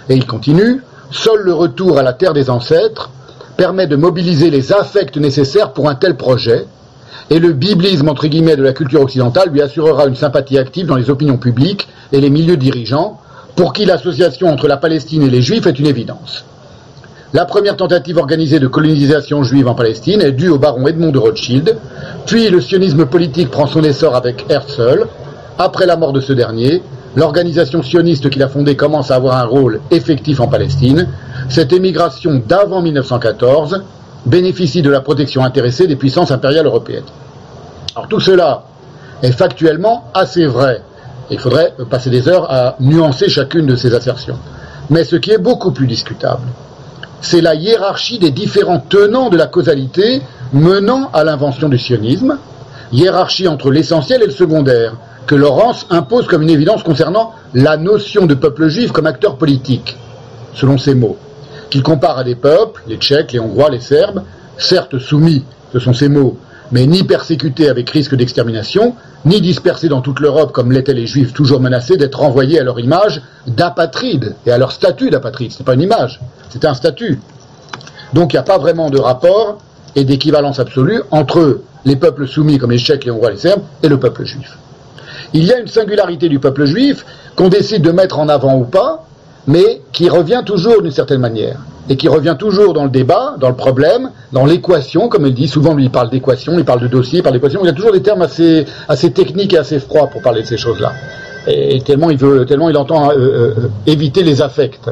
Et 0.09 0.15
il 0.15 0.25
continue, 0.25 0.81
seul 1.11 1.41
le 1.41 1.53
retour 1.53 1.99
à 1.99 2.03
la 2.03 2.13
terre 2.13 2.33
des 2.33 2.49
ancêtres 2.49 3.11
permet 3.55 3.87
de 3.87 3.95
mobiliser 3.95 4.49
les 4.49 4.71
affects 4.71 5.17
nécessaires 5.17 5.73
pour 5.73 5.89
un 5.89 5.95
tel 5.95 6.15
projet, 6.15 6.65
et 7.29 7.39
le 7.39 7.53
biblisme 7.53 8.07
entre 8.09 8.27
guillemets 8.27 8.55
de 8.55 8.63
la 8.63 8.73
culture 8.73 9.01
occidentale 9.01 9.49
lui 9.49 9.61
assurera 9.61 10.05
une 10.05 10.15
sympathie 10.15 10.57
active 10.57 10.85
dans 10.85 10.95
les 10.95 11.09
opinions 11.09 11.37
publiques 11.37 11.87
et 12.11 12.21
les 12.21 12.29
milieux 12.29 12.57
dirigeants, 12.57 13.19
pour 13.57 13.73
qui 13.73 13.85
l'association 13.85 14.49
entre 14.49 14.67
la 14.67 14.77
Palestine 14.77 15.23
et 15.23 15.29
les 15.29 15.41
Juifs 15.41 15.65
est 15.65 15.79
une 15.79 15.87
évidence. 15.87 16.45
La 17.33 17.43
première 17.43 17.75
tentative 17.75 18.17
organisée 18.17 18.59
de 18.59 18.67
colonisation 18.67 19.43
juive 19.43 19.67
en 19.67 19.73
Palestine 19.73 20.21
est 20.21 20.31
due 20.31 20.49
au 20.49 20.59
baron 20.59 20.87
Edmond 20.87 21.11
de 21.11 21.17
Rothschild, 21.17 21.75
puis 22.27 22.49
le 22.49 22.61
sionisme 22.61 23.07
politique 23.07 23.49
prend 23.49 23.65
son 23.65 23.83
essor 23.83 24.15
avec 24.15 24.45
Herzl, 24.47 25.07
après 25.57 25.87
la 25.87 25.97
mort 25.97 26.13
de 26.13 26.21
ce 26.21 26.33
dernier, 26.33 26.83
l'organisation 27.15 27.81
sioniste 27.81 28.29
qu'il 28.29 28.43
a 28.43 28.47
fondée 28.47 28.75
commence 28.75 29.09
à 29.09 29.15
avoir 29.15 29.37
un 29.37 29.45
rôle 29.45 29.81
effectif 29.89 30.39
en 30.39 30.47
Palestine. 30.47 31.09
Cette 31.49 31.73
émigration 31.73 32.43
d'avant 32.47 32.83
1914 32.83 33.81
bénéficie 34.27 34.83
de 34.83 34.91
la 34.91 35.01
protection 35.01 35.43
intéressée 35.43 35.87
des 35.87 35.95
puissances 35.95 36.29
impériales 36.29 36.67
européennes. 36.67 37.09
Alors 37.95 38.07
tout 38.07 38.19
cela 38.19 38.65
est 39.23 39.31
factuellement 39.31 40.11
assez 40.13 40.45
vrai. 40.45 40.83
Il 41.29 41.39
faudrait 41.39 41.73
passer 41.89 42.09
des 42.09 42.29
heures 42.29 42.51
à 42.51 42.75
nuancer 42.79 43.29
chacune 43.29 43.65
de 43.65 43.75
ces 43.75 43.93
assertions. 43.93 44.37
Mais 44.89 45.03
ce 45.03 45.15
qui 45.17 45.31
est 45.31 45.37
beaucoup 45.37 45.71
plus 45.71 45.87
discutable, 45.87 46.43
c'est 47.21 47.41
la 47.41 47.55
hiérarchie 47.55 48.19
des 48.19 48.31
différents 48.31 48.79
tenants 48.79 49.29
de 49.29 49.37
la 49.37 49.47
causalité 49.47 50.21
menant 50.53 51.09
à 51.13 51.23
l'invention 51.23 51.67
du 51.67 51.77
sionisme, 51.77 52.37
hiérarchie 52.91 53.47
entre 53.47 53.71
l'essentiel 53.71 54.21
et 54.21 54.27
le 54.27 54.31
secondaire, 54.31 54.93
que 55.25 55.35
Laurence 55.35 55.87
impose 55.89 56.27
comme 56.27 56.43
une 56.43 56.49
évidence 56.49 56.83
concernant 56.83 57.33
la 57.53 57.75
notion 57.75 58.25
de 58.25 58.33
peuple 58.33 58.69
juif 58.69 58.93
comme 58.93 59.07
acteur 59.07 59.35
politique, 59.37 59.97
selon 60.53 60.77
ses 60.77 60.95
mots, 60.95 61.17
qu'il 61.69 61.83
compare 61.83 62.17
à 62.17 62.23
des 62.23 62.35
peuples, 62.35 62.81
les 62.87 62.95
Tchèques, 62.95 63.33
les 63.33 63.39
Hongrois, 63.39 63.69
les 63.69 63.81
Serbes, 63.81 64.23
certes 64.57 64.97
soumis, 64.99 65.43
ce 65.73 65.79
sont 65.79 65.93
ses 65.93 66.07
mots, 66.07 66.37
mais 66.71 66.85
ni 66.85 67.03
persécutés 67.03 67.69
avec 67.69 67.89
risque 67.89 68.15
d'extermination, 68.15 68.95
ni 69.25 69.41
dispersés 69.41 69.89
dans 69.89 70.01
toute 70.01 70.19
l'Europe 70.19 70.51
comme 70.51 70.71
l'étaient 70.71 70.93
les 70.93 71.07
Juifs 71.07 71.33
toujours 71.33 71.59
menacés 71.59 71.97
d'être 71.97 72.19
renvoyés 72.19 72.59
à 72.59 72.63
leur 72.63 72.79
image 72.79 73.21
d'apatrides 73.47 74.35
et 74.45 74.51
à 74.51 74.57
leur 74.57 74.71
statut 74.71 75.09
d'apatride. 75.09 75.51
Ce 75.51 75.59
n'est 75.59 75.65
pas 75.65 75.73
une 75.73 75.81
image, 75.81 76.19
c'est 76.49 76.65
un 76.65 76.73
statut. 76.73 77.19
Donc 78.13 78.33
il 78.33 78.35
n'y 78.35 78.39
a 78.39 78.43
pas 78.43 78.57
vraiment 78.57 78.89
de 78.89 78.99
rapport 78.99 79.59
et 79.95 80.03
d'équivalence 80.03 80.59
absolue 80.59 81.01
entre 81.11 81.61
les 81.85 81.95
peuples 81.95 82.27
soumis 82.27 82.57
comme 82.57 82.71
les 82.71 82.79
Tchèques, 82.79 83.05
les 83.05 83.11
Hongrois, 83.11 83.31
les 83.31 83.37
Serbes 83.37 83.63
et 83.83 83.87
le 83.87 83.99
peuple 83.99 84.25
juif. 84.25 84.57
Il 85.33 85.43
y 85.43 85.53
a 85.53 85.59
une 85.59 85.67
singularité 85.67 86.29
du 86.29 86.39
peuple 86.39 86.65
juif 86.65 87.05
qu'on 87.35 87.49
décide 87.49 87.81
de 87.81 87.91
mettre 87.91 88.19
en 88.19 88.29
avant 88.29 88.55
ou 88.57 88.63
pas, 88.63 89.05
mais 89.47 89.81
qui 89.93 90.09
revient 90.09 90.43
toujours 90.45 90.81
d'une 90.81 90.91
certaine 90.91 91.21
manière 91.21 91.59
et 91.89 91.95
qui 91.95 92.09
revient 92.09 92.35
toujours 92.37 92.73
dans 92.73 92.83
le 92.83 92.89
débat, 92.89 93.35
dans 93.39 93.47
le 93.47 93.55
problème, 93.55 94.11
dans 94.33 94.45
l'équation, 94.45 95.07
comme 95.07 95.25
il 95.25 95.33
dit, 95.33 95.47
souvent 95.47 95.77
il 95.77 95.89
parle 95.89 96.09
d'équation, 96.09 96.59
il 96.59 96.65
parle 96.65 96.81
de 96.81 96.87
dossier, 96.87 97.19
il 97.19 97.23
parle 97.23 97.35
d'équation, 97.35 97.61
il 97.63 97.69
a 97.69 97.73
toujours 97.73 97.93
des 97.93 98.01
termes 98.01 98.21
assez, 98.21 98.65
techniques 99.13 99.53
et 99.53 99.57
assez 99.57 99.79
froids 99.79 100.07
pour 100.07 100.21
parler 100.21 100.41
de 100.41 100.47
ces 100.47 100.57
choses-là. 100.57 100.91
Et 101.47 101.79
tellement 101.81 102.09
il 102.09 102.17
veut, 102.17 102.45
tellement 102.45 102.65
entend 102.65 103.09
euh, 103.11 103.15
euh, 103.15 103.53
éviter 103.85 104.21
les 104.21 104.41
affects. 104.41 104.89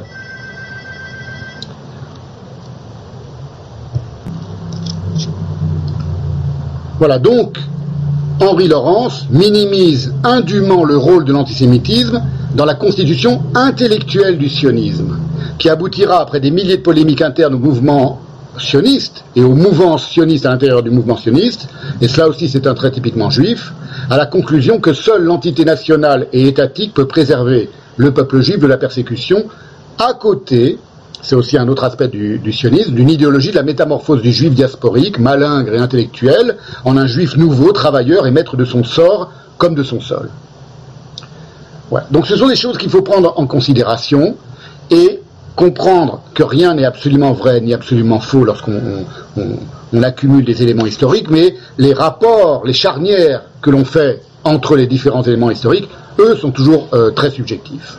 Voilà, 6.97 7.19
donc, 7.19 7.57
Henri 8.39 8.69
Laurence 8.69 9.27
minimise 9.29 10.13
indûment 10.23 10.85
le 10.85 10.95
rôle 10.95 11.25
de 11.25 11.33
l'antisémitisme 11.33 12.21
dans 12.55 12.65
la 12.65 12.75
constitution 12.75 13.43
intellectuelle 13.53 14.37
du 14.37 14.49
sionisme, 14.49 15.17
qui 15.59 15.69
aboutira, 15.69 16.21
après 16.21 16.39
des 16.39 16.51
milliers 16.51 16.77
de 16.77 16.81
polémiques 16.81 17.21
internes 17.21 17.53
au 17.53 17.59
mouvement 17.59 18.21
sioniste 18.57 19.25
et 19.35 19.43
aux 19.43 19.53
mouvances 19.53 20.07
sionistes 20.07 20.45
à 20.45 20.49
l'intérieur 20.49 20.81
du 20.81 20.89
mouvement 20.89 21.17
sioniste, 21.17 21.67
et 22.01 22.07
cela 22.07 22.29
aussi 22.29 22.47
c'est 22.47 22.65
un 22.65 22.73
trait 22.73 22.91
typiquement 22.91 23.29
juif, 23.29 23.73
à 24.09 24.15
la 24.15 24.25
conclusion 24.25 24.79
que 24.79 24.93
seule 24.93 25.23
l'entité 25.23 25.65
nationale 25.65 26.27
et 26.31 26.47
étatique 26.47 26.93
peut 26.93 27.07
préserver 27.07 27.69
le 27.97 28.13
peuple 28.13 28.41
juif 28.41 28.59
de 28.59 28.67
la 28.67 28.77
persécution, 28.77 29.43
à 29.99 30.13
côté 30.13 30.79
c'est 31.21 31.35
aussi 31.35 31.57
un 31.57 31.67
autre 31.67 31.83
aspect 31.83 32.07
du, 32.07 32.53
sionisme, 32.53 32.93
d'une 32.93 33.09
idéologie 33.09 33.49
de 33.49 33.55
la 33.55 33.63
métamorphose 33.63 34.21
du 34.21 34.31
juif 34.31 34.53
diasporique, 34.53 35.19
malingre 35.19 35.73
et 35.73 35.79
intellectuel, 35.79 36.55
en 36.85 36.97
un 36.97 37.07
juif 37.07 37.35
nouveau, 37.35 37.71
travailleur 37.71 38.27
et 38.27 38.31
maître 38.31 38.55
de 38.55 38.63
son 38.63 38.83
sort 38.83 39.31
comme 39.57 39.73
de 39.73 39.83
son 39.83 39.99
sol. 39.99 40.29
Donc 42.11 42.25
ce 42.27 42.35
sont 42.35 42.47
des 42.47 42.55
choses 42.55 42.77
qu'il 42.77 42.89
faut 42.89 43.01
prendre 43.01 43.33
en 43.37 43.45
considération 43.45 44.35
et 44.89 45.21
comprendre 45.55 46.21
que 46.33 46.43
rien 46.43 46.73
n'est 46.73 46.85
absolument 46.85 47.33
vrai 47.33 47.61
ni 47.61 47.73
absolument 47.73 48.19
faux 48.19 48.43
lorsqu'on 48.43 49.05
accumule 50.03 50.43
des 50.43 50.61
éléments 50.63 50.85
historiques, 50.85 51.29
mais 51.29 51.55
les 51.77 51.93
rapports, 51.93 52.65
les 52.65 52.73
charnières 52.73 53.43
que 53.61 53.69
l'on 53.69 53.85
fait 53.85 54.21
entre 54.43 54.75
les 54.75 54.87
différents 54.87 55.23
éléments 55.23 55.51
historiques, 55.51 55.89
eux, 56.19 56.35
sont 56.35 56.51
toujours 56.51 56.87
euh, 56.93 57.11
très 57.11 57.31
subjectifs. 57.31 57.97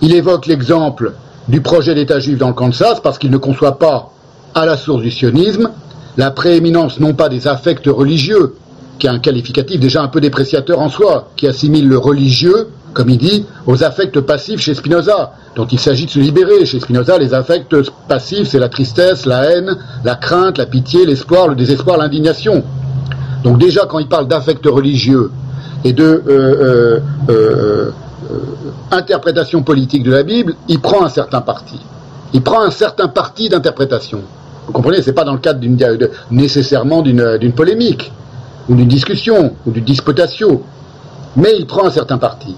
Il 0.00 0.14
évoque 0.14 0.46
l'exemple 0.46 1.12
du 1.48 1.60
projet 1.60 1.94
d'État 1.94 2.20
juif 2.20 2.38
dans 2.38 2.48
le 2.48 2.54
Kansas 2.54 3.00
parce 3.00 3.18
qu'il 3.18 3.30
ne 3.30 3.36
conçoit 3.36 3.78
pas, 3.78 4.10
à 4.54 4.66
la 4.66 4.76
source 4.76 5.02
du 5.02 5.10
sionisme, 5.10 5.70
la 6.16 6.30
prééminence 6.30 7.00
non 7.00 7.14
pas 7.14 7.28
des 7.28 7.48
affects 7.48 7.86
religieux, 7.86 8.54
qui 8.98 9.06
est 9.06 9.10
un 9.10 9.18
qualificatif 9.18 9.80
déjà 9.80 10.02
un 10.02 10.08
peu 10.08 10.20
dépréciateur 10.20 10.78
en 10.78 10.88
soi, 10.88 11.30
qui 11.36 11.46
assimile 11.46 11.88
le 11.88 11.98
religieux, 11.98 12.68
comme 12.92 13.10
il 13.10 13.18
dit, 13.18 13.46
aux 13.66 13.84
affects 13.84 14.20
passifs 14.20 14.60
chez 14.60 14.74
Spinoza, 14.74 15.32
dont 15.56 15.66
il 15.66 15.78
s'agit 15.78 16.06
de 16.06 16.10
se 16.10 16.18
libérer. 16.18 16.64
Chez 16.64 16.80
Spinoza, 16.80 17.18
les 17.18 17.34
affects 17.34 17.74
passifs, 18.08 18.48
c'est 18.48 18.58
la 18.58 18.68
tristesse, 18.68 19.26
la 19.26 19.44
haine, 19.44 19.76
la 20.04 20.14
crainte, 20.14 20.58
la 20.58 20.66
pitié, 20.66 21.04
l'espoir, 21.06 21.48
le 21.48 21.54
désespoir, 21.54 21.98
l'indignation. 21.98 22.62
Donc 23.44 23.58
déjà, 23.58 23.86
quand 23.86 23.98
il 23.98 24.08
parle 24.08 24.28
d'affects 24.28 24.66
religieux 24.66 25.30
et 25.84 25.92
de 25.92 26.22
euh, 26.28 27.00
euh, 27.28 27.90
euh, 28.90 29.62
politique 29.64 30.04
de 30.04 30.12
la 30.12 30.22
Bible, 30.22 30.54
il 30.68 30.80
prend 30.80 31.04
un 31.04 31.08
certain 31.08 31.40
parti. 31.40 31.80
Il 32.32 32.42
prend 32.42 32.62
un 32.62 32.70
certain 32.70 33.08
parti 33.08 33.48
d'interprétation. 33.48 34.20
Vous 34.66 34.72
comprenez, 34.72 35.02
c'est 35.02 35.12
pas 35.12 35.24
dans 35.24 35.32
le 35.32 35.38
cadre 35.38 35.60
d'une, 35.60 35.76
nécessairement 36.30 37.02
d'une, 37.02 37.52
polémique, 37.54 38.12
ou 38.68 38.74
d'une 38.74 38.88
discussion, 38.88 39.54
ou 39.66 39.70
d'une 39.70 39.84
disputatio, 39.84 40.62
mais 41.36 41.56
il 41.58 41.66
prend 41.66 41.84
un 41.84 41.90
certain 41.90 42.18
parti. 42.18 42.54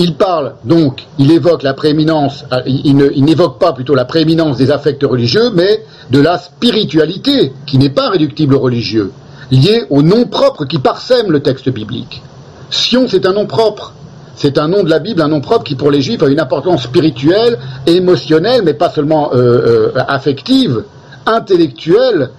Il 0.00 0.14
parle 0.14 0.54
donc, 0.64 1.06
il 1.18 1.32
évoque 1.32 1.64
la 1.64 1.74
prééminence, 1.74 2.44
euh, 2.52 2.62
il, 2.66 3.24
n'évoque 3.24 3.58
pas 3.58 3.72
plutôt 3.72 3.96
la 3.96 4.04
prééminence 4.04 4.56
des 4.56 4.70
affects 4.70 5.02
religieux, 5.02 5.50
mais 5.52 5.82
de 6.10 6.20
la 6.20 6.38
spiritualité, 6.38 7.52
qui 7.66 7.78
n'est 7.78 7.90
pas 7.90 8.08
réductible 8.08 8.54
au 8.54 8.60
religieux, 8.60 9.10
liée 9.50 9.82
au 9.90 10.02
nom 10.02 10.26
propre 10.26 10.66
qui 10.66 10.78
parsème 10.78 11.32
le 11.32 11.40
texte 11.40 11.68
biblique. 11.68 12.22
Sion, 12.70 13.06
c'est 13.08 13.26
un 13.26 13.32
nom 13.32 13.46
propre. 13.46 13.92
C'est 14.36 14.56
un 14.56 14.68
nom 14.68 14.84
de 14.84 14.90
la 14.90 15.00
Bible, 15.00 15.20
un 15.20 15.26
nom 15.26 15.40
propre 15.40 15.64
qui 15.64 15.74
pour 15.74 15.90
les 15.90 16.00
Juifs 16.00 16.22
a 16.22 16.28
une 16.28 16.38
importance 16.38 16.84
spirituelle, 16.84 17.58
émotionnelle, 17.86 18.62
mais 18.64 18.74
pas 18.74 18.90
seulement 18.90 19.32
euh, 19.32 19.90
euh, 19.96 20.04
affective, 20.06 20.84
intellectuelle, 21.26 22.30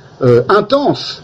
intense. 0.49 1.21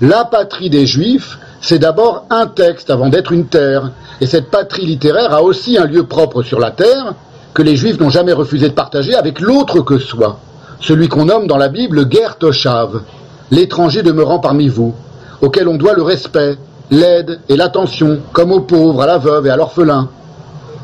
La 0.00 0.24
patrie 0.24 0.70
des 0.70 0.86
Juifs, 0.86 1.38
c'est 1.60 1.78
d'abord 1.78 2.24
un 2.30 2.46
texte 2.46 2.90
avant 2.90 3.08
d'être 3.08 3.32
une 3.32 3.46
terre. 3.46 3.90
Et 4.20 4.26
cette 4.26 4.50
patrie 4.50 4.86
littéraire 4.86 5.34
a 5.34 5.42
aussi 5.42 5.78
un 5.78 5.84
lieu 5.84 6.04
propre 6.04 6.42
sur 6.42 6.58
la 6.58 6.70
terre 6.70 7.14
que 7.54 7.62
les 7.62 7.76
Juifs 7.76 8.00
n'ont 8.00 8.10
jamais 8.10 8.32
refusé 8.32 8.68
de 8.68 8.74
partager 8.74 9.14
avec 9.14 9.40
l'autre 9.40 9.80
que 9.80 9.98
soi, 9.98 10.38
celui 10.80 11.08
qu'on 11.08 11.26
nomme 11.26 11.46
dans 11.46 11.56
la 11.56 11.68
Bible 11.68 12.10
Ger 12.10 12.36
Toshav, 12.38 13.02
l'étranger 13.50 14.02
demeurant 14.02 14.38
parmi 14.38 14.68
vous, 14.68 14.94
auquel 15.42 15.68
on 15.68 15.76
doit 15.76 15.94
le 15.94 16.02
respect, 16.02 16.56
l'aide 16.90 17.40
et 17.48 17.56
l'attention, 17.56 18.20
comme 18.32 18.52
aux 18.52 18.60
pauvres, 18.60 19.02
à 19.02 19.06
la 19.06 19.18
veuve 19.18 19.46
et 19.46 19.50
à 19.50 19.56
l'orphelin. 19.56 20.08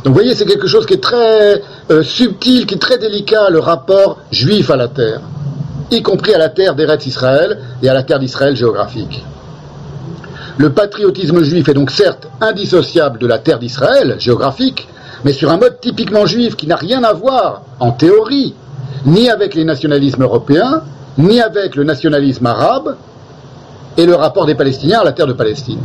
Donc 0.04 0.12
vous 0.12 0.14
voyez, 0.14 0.34
c'est 0.34 0.44
quelque 0.44 0.66
chose 0.66 0.86
qui 0.86 0.94
est 0.94 1.02
très 1.02 1.62
euh, 1.90 2.02
subtil, 2.02 2.66
qui 2.66 2.74
est 2.74 2.78
très 2.78 2.98
délicat, 2.98 3.48
le 3.50 3.60
rapport 3.60 4.18
juif 4.30 4.70
à 4.70 4.76
la 4.76 4.88
terre, 4.88 5.20
y 5.90 6.02
compris 6.02 6.34
à 6.34 6.38
la 6.38 6.48
terre 6.48 6.74
d'Eretz 6.74 7.06
Israël 7.06 7.58
et 7.82 7.88
à 7.88 7.94
la 7.94 8.02
terre 8.02 8.18
d'Israël 8.18 8.56
géographique. 8.56 9.24
Le 10.58 10.70
patriotisme 10.70 11.42
juif 11.42 11.68
est 11.68 11.74
donc 11.74 11.90
certes 11.90 12.28
indissociable 12.40 13.18
de 13.18 13.26
la 13.26 13.38
terre 13.38 13.58
d'Israël 13.58 14.16
géographique, 14.18 14.88
mais 15.22 15.34
sur 15.34 15.50
un 15.50 15.58
mode 15.58 15.80
typiquement 15.82 16.24
juif 16.24 16.56
qui 16.56 16.66
n'a 16.66 16.76
rien 16.76 17.04
à 17.04 17.12
voir, 17.12 17.62
en 17.78 17.92
théorie, 17.92 18.54
ni 19.04 19.28
avec 19.28 19.54
les 19.54 19.64
nationalismes 19.64 20.22
européens, 20.22 20.82
ni 21.18 21.42
avec 21.42 21.76
le 21.76 21.84
nationalisme 21.84 22.46
arabe, 22.46 22.96
et 23.98 24.06
le 24.06 24.14
rapport 24.14 24.46
des 24.46 24.54
Palestiniens 24.54 25.00
à 25.00 25.04
la 25.04 25.12
terre 25.12 25.26
de 25.26 25.34
Palestine. 25.34 25.80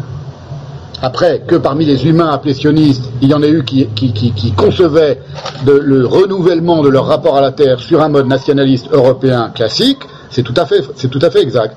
Après, 1.01 1.43
que 1.45 1.55
parmi 1.55 1.83
les 1.83 2.05
humains 2.07 2.29
appelés 2.29 2.53
sionistes, 2.53 3.09
il 3.21 3.29
y 3.29 3.33
en 3.33 3.43
ait 3.43 3.49
eu 3.49 3.65
qui, 3.65 4.53
concevaient 4.55 5.19
le 5.65 6.05
renouvellement 6.05 6.81
de 6.81 6.89
leur 6.89 7.07
rapport 7.07 7.35
à 7.35 7.41
la 7.41 7.51
terre 7.51 7.81
sur 7.81 8.01
un 8.01 8.09
mode 8.09 8.27
nationaliste 8.27 8.87
européen 8.91 9.51
classique, 9.53 9.99
c'est 10.29 10.43
tout 10.43 10.53
à 10.55 10.65
fait 10.65 11.41
exact. 11.41 11.75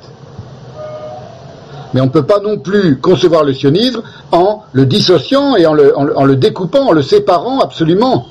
Mais 1.94 2.00
on 2.00 2.06
ne 2.06 2.10
peut 2.10 2.26
pas 2.26 2.40
non 2.40 2.58
plus 2.58 2.98
concevoir 2.98 3.44
le 3.44 3.54
sionisme 3.54 4.02
en 4.32 4.64
le 4.72 4.84
dissociant 4.84 5.54
et 5.56 5.64
en 5.64 5.72
le, 5.72 6.34
découpant, 6.34 6.88
en 6.88 6.92
le 6.92 7.02
séparant 7.02 7.60
absolument 7.60 8.26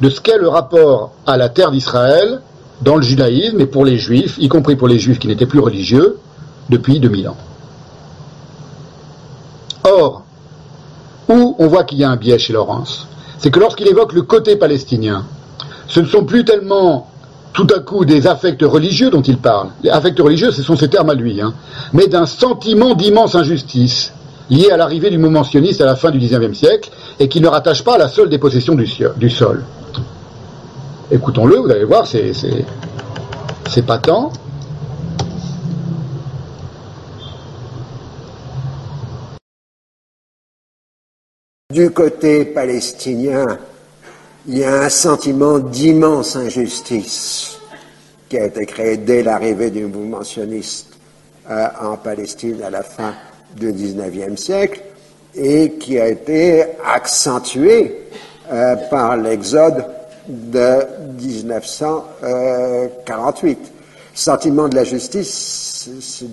de 0.00 0.10
ce 0.10 0.20
qu'est 0.20 0.36
le 0.36 0.48
rapport 0.48 1.12
à 1.24 1.36
la 1.36 1.48
terre 1.48 1.70
d'Israël 1.70 2.40
dans 2.82 2.96
le 2.96 3.02
judaïsme 3.02 3.60
et 3.60 3.66
pour 3.66 3.84
les 3.84 3.98
juifs, 3.98 4.36
y 4.38 4.48
compris 4.48 4.74
pour 4.74 4.88
les 4.88 4.98
juifs 4.98 5.20
qui 5.20 5.28
n'étaient 5.28 5.46
plus 5.46 5.60
religieux, 5.60 6.18
depuis 6.68 6.98
2000 6.98 7.28
ans. 7.28 7.36
Or, 9.84 10.24
où 11.28 11.54
on 11.58 11.66
voit 11.68 11.84
qu'il 11.84 11.98
y 11.98 12.04
a 12.04 12.10
un 12.10 12.16
biais 12.16 12.38
chez 12.38 12.52
Laurence, 12.52 13.06
c'est 13.38 13.50
que 13.50 13.60
lorsqu'il 13.60 13.86
évoque 13.86 14.12
le 14.12 14.22
côté 14.22 14.56
palestinien, 14.56 15.24
ce 15.86 16.00
ne 16.00 16.06
sont 16.06 16.24
plus 16.24 16.44
tellement 16.44 17.08
tout 17.54 17.68
à 17.74 17.78
coup 17.78 18.04
des 18.04 18.26
affects 18.26 18.62
religieux 18.62 19.10
dont 19.10 19.22
il 19.22 19.38
parle. 19.38 19.68
Les 19.82 19.90
affects 19.90 20.18
religieux, 20.18 20.50
ce 20.50 20.62
sont 20.62 20.76
ses 20.76 20.90
termes 20.90 21.08
à 21.08 21.14
lui, 21.14 21.40
hein, 21.40 21.54
mais 21.92 22.08
d'un 22.08 22.26
sentiment 22.26 22.94
d'immense 22.94 23.34
injustice 23.36 24.12
liée 24.50 24.70
à 24.70 24.76
l'arrivée 24.76 25.08
du 25.08 25.16
mouvement 25.16 25.44
sioniste 25.44 25.80
à 25.80 25.86
la 25.86 25.96
fin 25.96 26.10
du 26.10 26.18
XIXe 26.18 26.58
siècle 26.58 26.90
et 27.18 27.28
qui 27.28 27.40
ne 27.40 27.48
rattache 27.48 27.82
pas 27.82 27.94
à 27.94 27.98
la 27.98 28.08
seule 28.08 28.28
dépossession 28.28 28.74
du, 28.74 29.30
sol. 29.30 29.64
Écoutons-le, 31.10 31.56
vous 31.56 31.70
allez 31.70 31.84
voir, 31.84 32.06
c'est 32.06 33.82
patent. 33.86 34.32
Du 41.72 41.90
côté 41.90 42.44
palestinien, 42.44 43.58
il 44.46 44.58
y 44.58 44.64
a 44.64 44.82
un 44.82 44.90
sentiment 44.90 45.58
d'immense 45.58 46.36
injustice 46.36 47.56
qui 48.28 48.36
a 48.36 48.44
été 48.44 48.66
créé 48.66 48.98
dès 48.98 49.22
l'arrivée 49.22 49.70
du 49.70 49.86
mouvement 49.86 50.22
sioniste 50.22 50.88
euh, 51.50 51.66
en 51.80 51.96
Palestine 51.96 52.62
à 52.62 52.68
la 52.70 52.82
fin 52.82 53.14
du 53.56 53.72
XIXe 53.72 54.38
siècle 54.40 54.82
et 55.34 55.72
qui 55.80 55.98
a 55.98 56.08
été 56.08 56.62
accentué 56.84 58.02
euh, 58.52 58.76
par 58.90 59.16
l'exode 59.16 59.86
de 60.28 60.80
1948. 61.20 63.58
Sentiment 64.14 64.68
de 64.68 64.76
la 64.76 64.84
justice, 64.84 65.88
c'est 66.00 66.30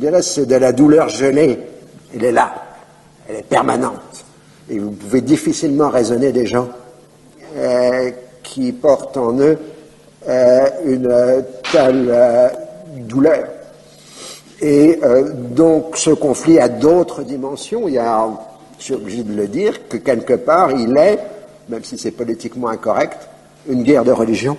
de 0.47 0.55
la 0.55 0.73
douleur 0.73 1.09
gelée. 1.09 1.59
Elle 2.13 2.25
est 2.25 2.31
là, 2.31 2.53
elle 3.27 3.37
est 3.37 3.47
permanente. 3.47 4.25
Et 4.69 4.77
vous 4.79 4.91
pouvez 4.91 5.21
difficilement 5.21 5.89
raisonner 5.89 6.31
des 6.31 6.45
gens 6.45 6.67
euh, 6.67 6.90
qui 8.43 8.71
portent 8.71 9.17
en 9.17 9.37
eux 9.39 9.57
euh, 10.27 10.65
une 10.85 11.43
telle 11.71 12.07
euh, 12.09 12.47
douleur. 13.07 13.43
Et 14.61 14.99
donc 15.55 15.97
ce 15.97 16.11
conflit 16.11 16.59
a 16.59 16.69
d'autres 16.69 17.23
dimensions. 17.23 17.87
Il 17.87 17.95
y 17.95 17.97
a, 17.97 18.29
je 18.77 18.83
suis 18.83 18.93
obligé 18.93 19.23
de 19.23 19.33
le 19.33 19.47
dire, 19.47 19.87
que 19.87 19.97
quelque 19.97 20.33
part 20.33 20.71
il 20.71 20.95
est, 20.95 21.17
même 21.69 21.83
si 21.83 21.97
c'est 21.97 22.11
politiquement 22.11 22.67
incorrect, 22.67 23.27
une 23.67 23.81
guerre 23.81 24.03
de 24.03 24.11
religion, 24.11 24.57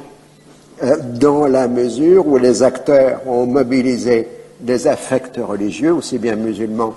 dans 1.20 1.46
la 1.46 1.68
mesure 1.68 2.26
où 2.26 2.36
les 2.36 2.64
acteurs 2.64 3.20
ont 3.28 3.46
mobilisé 3.46 4.26
des 4.58 4.88
affects 4.88 5.38
religieux, 5.38 5.92
aussi 5.92 6.18
bien 6.18 6.34
musulmans 6.34 6.94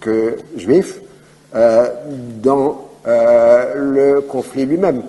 que 0.00 0.36
juifs, 0.56 1.00
dans 2.42 2.78
le 3.04 4.20
conflit 4.22 4.66
lui-même. 4.66 5.02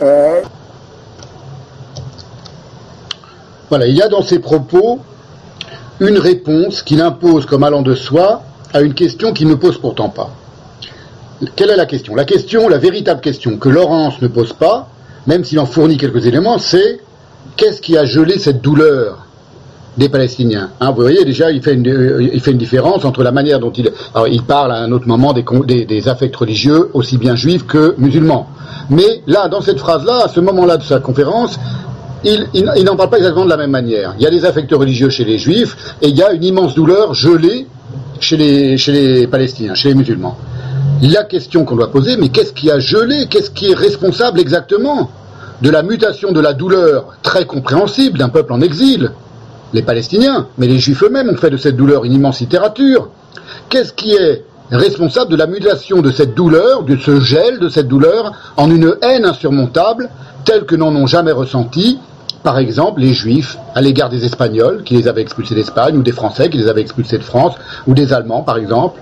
Euh, 0.00 0.40
voilà, 3.68 3.86
il 3.86 3.94
y 3.94 4.02
a 4.02 4.08
dans 4.08 4.22
ces 4.22 4.38
propos 4.38 5.00
une 6.00 6.18
réponse 6.18 6.82
qu'il 6.82 7.00
impose 7.00 7.46
comme 7.46 7.62
allant 7.62 7.82
de 7.82 7.94
soi 7.94 8.42
à 8.72 8.80
une 8.80 8.94
question 8.94 9.32
qu'il 9.32 9.48
ne 9.48 9.54
pose 9.54 9.78
pourtant 9.78 10.08
pas. 10.08 10.30
Quelle 11.56 11.70
est 11.70 11.76
la 11.76 11.86
question? 11.86 12.14
La 12.14 12.24
question, 12.24 12.68
la 12.68 12.78
véritable 12.78 13.20
question 13.20 13.58
que 13.58 13.68
Laurence 13.68 14.20
ne 14.22 14.28
pose 14.28 14.52
pas, 14.52 14.88
même 15.26 15.44
s'il 15.44 15.58
en 15.58 15.66
fournit 15.66 15.96
quelques 15.96 16.26
éléments, 16.26 16.58
c'est 16.58 17.00
qu'est-ce 17.56 17.80
qui 17.80 17.96
a 17.96 18.04
gelé 18.04 18.38
cette 18.38 18.62
douleur? 18.62 19.26
Des 19.96 20.08
Palestiniens 20.08 20.70
hein, 20.80 20.90
Vous 20.90 21.02
voyez 21.02 21.24
déjà, 21.24 21.50
il 21.50 21.62
fait, 21.62 21.74
une, 21.74 22.30
il 22.32 22.40
fait 22.40 22.52
une 22.52 22.58
différence 22.58 23.04
entre 23.04 23.22
la 23.22 23.32
manière 23.32 23.60
dont 23.60 23.72
il... 23.72 23.90
Alors, 24.14 24.28
il 24.28 24.42
parle 24.42 24.72
à 24.72 24.78
un 24.78 24.92
autre 24.92 25.06
moment 25.06 25.32
des 25.34 26.08
affects 26.08 26.34
religieux, 26.36 26.90
aussi 26.94 27.18
bien 27.18 27.36
juifs 27.36 27.66
que 27.66 27.94
musulmans. 27.98 28.48
Mais 28.90 29.22
là, 29.26 29.48
dans 29.48 29.60
cette 29.60 29.78
phrase-là, 29.78 30.24
à 30.24 30.28
ce 30.28 30.40
moment-là 30.40 30.76
de 30.76 30.82
sa 30.82 31.00
conférence, 31.00 31.58
il, 32.24 32.84
n'en 32.84 32.96
parle 32.96 33.10
pas 33.10 33.18
exactement 33.18 33.44
de 33.44 33.50
la 33.50 33.56
même 33.56 33.70
manière. 33.70 34.14
Il 34.18 34.22
y 34.22 34.26
a 34.26 34.30
des 34.30 34.44
affects 34.44 34.72
religieux 34.72 35.10
chez 35.10 35.24
les 35.24 35.38
juifs 35.38 35.96
et 36.00 36.08
il 36.08 36.16
y 36.16 36.22
a 36.22 36.32
une 36.32 36.44
immense 36.44 36.74
douleur 36.74 37.14
gelée 37.14 37.66
chez 38.20 38.36
les, 38.36 38.78
chez 38.78 38.92
les 38.92 39.26
Palestiniens, 39.26 39.74
chez 39.74 39.88
les 39.88 39.94
musulmans. 39.94 40.36
La 41.02 41.24
question 41.24 41.64
qu'on 41.64 41.74
doit 41.76 41.90
poser, 41.90 42.16
mais 42.16 42.28
qu'est-ce 42.28 42.52
qui 42.52 42.70
a 42.70 42.78
gelé? 42.78 43.26
Qu'est-ce 43.28 43.50
qui 43.50 43.72
est 43.72 43.74
responsable 43.74 44.38
exactement 44.38 45.10
de 45.60 45.70
la 45.70 45.82
mutation 45.82 46.32
de 46.32 46.40
la 46.40 46.52
douleur 46.52 47.06
très 47.22 47.44
compréhensible 47.44 48.18
d'un 48.18 48.28
peuple 48.28 48.52
en 48.52 48.60
exil? 48.60 49.10
Les 49.72 49.82
Palestiniens, 49.82 50.48
mais 50.58 50.66
les 50.66 50.78
Juifs 50.78 51.02
eux-mêmes 51.02 51.30
ont 51.30 51.36
fait 51.36 51.50
de 51.50 51.56
cette 51.56 51.76
douleur 51.76 52.04
une 52.04 52.12
immense 52.12 52.40
littérature. 52.40 53.08
Qu'est-ce 53.68 53.92
qui 53.92 54.12
est 54.12 54.44
responsable 54.70 55.30
de 55.30 55.36
la 55.36 55.46
mutation 55.46 56.02
de 56.02 56.10
cette 56.10 56.34
douleur, 56.34 56.82
de 56.82 56.96
ce 56.96 57.20
gel 57.20 57.58
de 57.58 57.68
cette 57.68 57.88
douleur, 57.88 58.32
en 58.56 58.70
une 58.70 58.94
haine 59.02 59.24
insurmontable, 59.24 60.10
telle 60.44 60.64
que 60.64 60.76
n'en 60.76 60.94
ont 60.94 61.06
jamais 61.06 61.32
ressenti, 61.32 61.98
par 62.42 62.58
exemple, 62.58 63.00
les 63.00 63.14
Juifs 63.14 63.56
à 63.74 63.80
l'égard 63.80 64.08
des 64.08 64.24
Espagnols, 64.24 64.82
qui 64.84 64.94
les 64.94 65.08
avaient 65.08 65.22
expulsés 65.22 65.54
d'Espagne, 65.54 65.96
ou 65.96 66.02
des 66.02 66.12
Français, 66.12 66.50
qui 66.50 66.58
les 66.58 66.68
avaient 66.68 66.80
expulsés 66.80 67.18
de 67.18 67.22
France, 67.22 67.54
ou 67.86 67.94
des 67.94 68.12
Allemands, 68.12 68.42
par 68.42 68.58
exemple, 68.58 69.00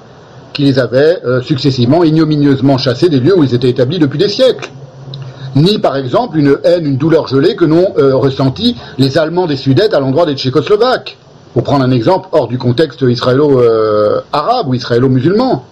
qui 0.52 0.64
les 0.64 0.78
avaient 0.78 1.18
euh, 1.24 1.40
successivement 1.40 2.04
ignominieusement 2.04 2.76
chassés 2.76 3.08
des 3.08 3.20
lieux 3.20 3.36
où 3.36 3.44
ils 3.44 3.54
étaient 3.54 3.70
établis 3.70 3.98
depuis 3.98 4.18
des 4.18 4.28
siècles? 4.28 4.70
Ni, 5.56 5.78
par 5.78 5.96
exemple, 5.96 6.38
une 6.38 6.58
haine, 6.64 6.86
une 6.86 6.96
douleur 6.96 7.26
gelée 7.26 7.56
que 7.56 7.64
n'ont 7.64 7.92
euh, 7.98 8.14
ressenti 8.14 8.76
les 8.98 9.18
Allemands 9.18 9.46
des 9.46 9.56
Sudètes 9.56 9.94
à 9.94 10.00
l'endroit 10.00 10.26
des 10.26 10.34
Tchécoslovaques 10.34 11.16
pour 11.54 11.64
prendre 11.64 11.84
un 11.84 11.90
exemple 11.90 12.28
hors 12.32 12.46
du 12.46 12.58
contexte 12.58 13.02
israélo-arabe 13.02 14.68
ou 14.68 14.74
israélo-musulman. 14.74 15.64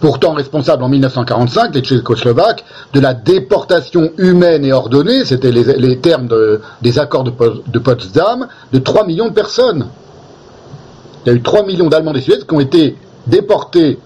Pourtant 0.00 0.34
responsable 0.34 0.84
en 0.84 0.88
1945, 0.88 1.74
les 1.74 1.80
Tchécoslovaques, 1.80 2.64
de 2.92 3.00
la 3.00 3.14
déportation 3.14 4.10
humaine 4.18 4.64
et 4.64 4.72
ordonnée, 4.72 5.24
c'était 5.24 5.50
les, 5.50 5.98
termes 5.98 6.28
des 6.82 6.98
accords 6.98 7.24
de, 7.24 7.78
Potsdam, 7.78 8.46
de 8.72 8.78
3 8.78 9.06
millions 9.06 9.28
de 9.28 9.32
personnes. 9.32 9.86
Il 11.24 11.30
y 11.30 11.32
a 11.32 11.36
eu 11.36 11.42
3 11.42 11.66
millions 11.66 11.88
d'Allemands 11.88 12.12
des 12.12 12.20
Suèdes 12.20 12.46
qui 12.46 12.54
ont 12.54 12.60
été 12.60 12.96
déportés 13.26 13.98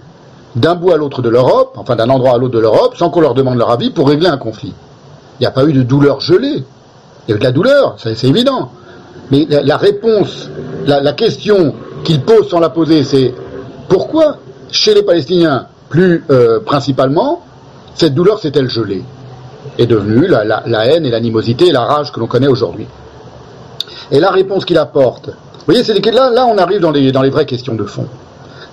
d'un 0.57 0.75
bout 0.75 0.93
à 0.93 0.97
l'autre 0.97 1.23
de 1.23 1.29
l'Europe, 1.29 1.75
enfin 1.77 1.97
d'un 1.97 2.11
endroit 2.11 2.35
à 2.35 2.39
l'autre 2.39 2.55
de 2.55 2.59
l'Europe, 2.59 2.97
sans 2.97 3.11
qu'on 3.11 3.21
leur 3.21 3.35
demande 3.35 3.59
leur 3.59 3.71
avis 3.71 3.91
pour 3.91 4.09
régler 4.09 4.29
un 4.29 4.37
conflit. 4.37 4.75
Il 5.39 5.43
n'y 5.43 5.47
a 5.47 5.51
pas 5.51 5.65
eu 5.65 5.73
de 5.73 5.83
douleur 5.83 6.21
gelée. 6.21 6.65
Il 7.27 7.31
y 7.31 7.33
a 7.33 7.37
eu 7.37 7.39
de 7.39 7.45
la 7.45 7.53
douleur, 7.53 7.97
c'est 7.99 8.25
évident. 8.25 8.71
Mais 9.31 9.47
la, 9.49 9.77
réponse, 9.77 10.51
la, 10.87 11.13
question 11.13 11.75
qu'il 12.05 12.21
pose 12.21 12.49
sans 12.51 12.61
la 12.61 12.69
poser, 12.69 13.03
c'est 13.05 13.35
pourquoi 13.89 14.37
chez 14.71 14.95
les 14.95 15.03
Palestiniens, 15.03 15.67
plus 15.89 16.25
euh, 16.31 16.61
principalement, 16.61 17.43
cette 17.95 18.15
douleur 18.15 18.39
s'est-elle 18.39 18.69
gelée? 18.69 19.03
Est 19.79 19.87
devenue 19.87 20.27
la, 20.27 20.87
haine 20.87 21.07
et 21.07 21.11
l'animosité 21.11 21.69
et 21.69 21.73
la 21.73 21.85
rage 21.85 22.13
que 22.13 22.21
l'on 22.21 22.27
connaît 22.27 22.49
aujourd'hui. 22.49 22.87
Et 24.11 24.21
la 24.21 24.31
réponse 24.31 24.65
qu'il 24.65 24.77
apporte, 24.77 25.29
vous 25.29 25.67
voyez, 25.67 25.85
c'est 25.85 25.99
là, 26.11 26.31
là 26.31 26.47
on 26.47 26.59
arrive 26.59 26.81
dans 26.81 26.91
les, 26.91 27.13
dans 27.13 27.23
les 27.23 27.31
vraies 27.31 27.47
questions 27.47 27.75
de 27.75 27.85
fond. 27.85 28.07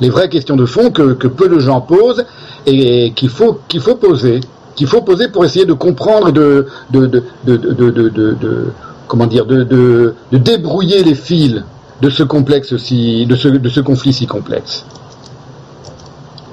Les 0.01 0.09
vraies 0.09 0.29
questions 0.29 0.55
de 0.55 0.65
fond 0.65 0.91
que, 0.91 1.27
peu 1.27 1.49
de 1.49 1.59
gens 1.59 1.81
posent 1.81 2.25
et 2.65 3.11
qu'il 3.15 3.29
faut, 3.29 3.59
qu'il 3.67 3.81
faut 3.81 3.95
poser 3.95 4.39
qu'il 4.79 4.87
faut 4.87 5.01
poser 5.01 5.27
pour 5.27 5.43
essayer 5.43 5.65
de 5.65 5.73
comprendre 5.73 6.31
de, 6.31 6.67
de, 6.89 7.05
de, 7.05 8.71
comment 9.09 9.27
dire, 9.27 9.45
de, 9.45 10.15
débrouiller 10.31 11.03
les 11.03 11.15
fils 11.15 11.61
de 12.01 12.09
ce 12.09 12.23
complexe 12.23 12.77
si, 12.77 13.25
de 13.25 13.35
ce, 13.35 13.49
de 13.49 13.67
ce 13.67 13.81
conflit 13.81 14.13
si 14.13 14.25
complexe. 14.25 14.85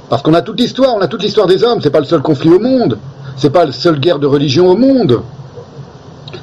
Parce 0.09 0.23
qu'on 0.23 0.35
a 0.35 0.43
toute 0.43 0.59
l'histoire, 0.59 0.97
on 0.97 1.01
a 1.01 1.07
toute 1.07 1.23
l'histoire 1.23 1.47
des 1.47 1.62
hommes. 1.62 1.81
C'est 1.81 1.91
pas 1.91 2.01
le 2.01 2.05
seul 2.05 2.21
conflit 2.21 2.51
au 2.51 2.59
monde. 2.59 2.99
C'est 3.37 3.51
pas 3.51 3.65
la 3.65 3.71
seule 3.71 4.01
guerre 4.01 4.19
de 4.19 4.27
religion 4.27 4.69
au 4.69 4.77
monde. 4.77 5.21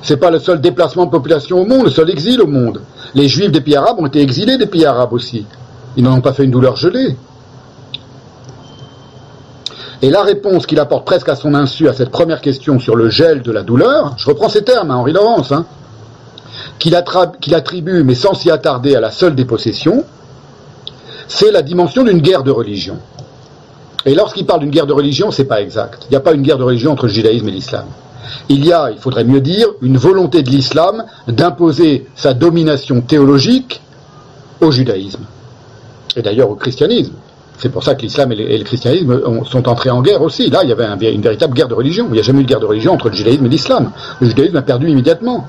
C'est 0.02 0.18
pas 0.18 0.32
le 0.32 0.40
seul 0.40 0.62
déplacement 0.62 1.06
de 1.06 1.12
population 1.12 1.62
au 1.62 1.66
monde, 1.66 1.84
le 1.84 1.92
seul 1.92 2.10
exil 2.10 2.42
au 2.42 2.48
monde. 2.48 2.80
Les 3.14 3.28
juifs 3.28 3.52
des 3.52 3.60
pays 3.62 3.76
arabes 3.76 4.00
ont 4.00 4.06
été 4.06 4.22
exilés 4.22 4.58
des 4.58 4.68
pays 4.68 4.86
arabes 4.86 5.12
aussi. 5.12 5.46
Ils 5.98 6.04
n'en 6.04 6.18
ont 6.18 6.22
pas 6.22 6.34
fait 6.34 6.44
une 6.44 6.52
douleur 6.52 6.76
gelée. 6.76 7.16
Et 10.02 10.10
la 10.10 10.22
réponse 10.22 10.66
qu'il 10.66 10.80
apporte 10.80 11.06
presque 11.06 11.30
à 11.30 11.36
son 11.36 11.54
insu 11.54 11.88
à 11.88 11.94
cette 11.94 12.10
première 12.10 12.42
question 12.42 12.78
sur 12.80 12.96
le 12.96 13.10
gel 13.10 13.42
de 13.42 13.52
la 13.52 13.64
douleur, 13.64 14.16
je 14.18 14.28
reprends 14.28 14.50
ces 14.50 14.64
termes, 14.64 14.92
hein, 14.92 14.96
Henri 14.96 15.14
Laurence, 15.14 15.54
hein, 15.54 15.66
qu'il 16.78 16.94
attribue, 16.96 18.04
mais 18.04 18.16
sans 18.16 18.34
s'y 18.34 18.52
attarder, 18.52 18.96
à 18.96 19.00
la 19.00 19.12
seule 19.12 19.34
dépossession, 19.34 20.04
c'est 21.30 21.52
la 21.52 21.62
dimension 21.62 22.04
d'une 22.04 22.20
guerre 22.20 22.44
de 22.44 22.52
religion. 22.52 22.98
Et 24.06 24.14
lorsqu'il 24.14 24.46
parle 24.46 24.60
d'une 24.60 24.72
guerre 24.72 24.88
de 24.88 24.94
religion, 24.94 25.32
c'est 25.32 25.46
pas 25.46 25.62
exact. 25.62 26.04
Il 26.08 26.12
n'y 26.12 26.18
a 26.18 26.20
pas 26.20 26.34
une 26.34 26.42
guerre 26.42 26.58
de 26.58 26.64
religion 26.64 26.92
entre 26.92 27.08
le 27.08 27.14
judaïsme 27.14 27.48
et 27.48 27.52
l'islam. 27.52 27.86
Il 28.50 28.66
y 28.66 28.74
a, 28.74 28.92
il 28.92 28.98
faudrait 28.98 29.24
mieux 29.24 29.40
dire, 29.40 29.68
une 29.82 29.98
volonté 29.98 30.44
de 30.44 30.50
l'islam 30.50 31.06
d'imposer 31.28 32.08
sa 32.16 32.34
domination 32.34 33.02
théologique 33.02 33.82
au 34.60 34.72
judaïsme. 34.72 35.24
Et 36.16 36.22
d'ailleurs 36.22 36.50
au 36.50 36.56
christianisme. 36.56 37.14
C'est 37.58 37.70
pour 37.70 37.84
ça 37.84 37.96
que 37.96 38.02
l'islam 38.02 38.32
et, 38.32 38.58
le 38.58 38.64
christianisme 38.64 39.22
sont 39.46 39.68
entrés 39.70 39.90
en 39.90 40.02
guerre 40.02 40.22
aussi. 40.22 40.50
Là, 40.50 40.62
il 40.64 40.70
y 40.70 40.72
avait 40.72 40.86
une 41.14 41.22
véritable 41.22 41.54
guerre 41.54 41.68
de 41.68 41.76
religion. 41.76 42.08
Il 42.10 42.14
n'y 42.14 42.20
a 42.20 42.24
jamais 42.24 42.42
eu 42.42 42.44
de 42.44 42.50
guerre 42.50 42.60
de 42.60 42.66
religion 42.66 42.94
entre 42.94 43.10
le 43.10 43.16
judaïsme 43.16 43.46
et 43.46 43.50
l'islam. 43.50 43.92
Le 44.20 44.28
judaïsme 44.28 44.58
a 44.58 44.62
perdu 44.62 44.90
immédiatement 44.90 45.48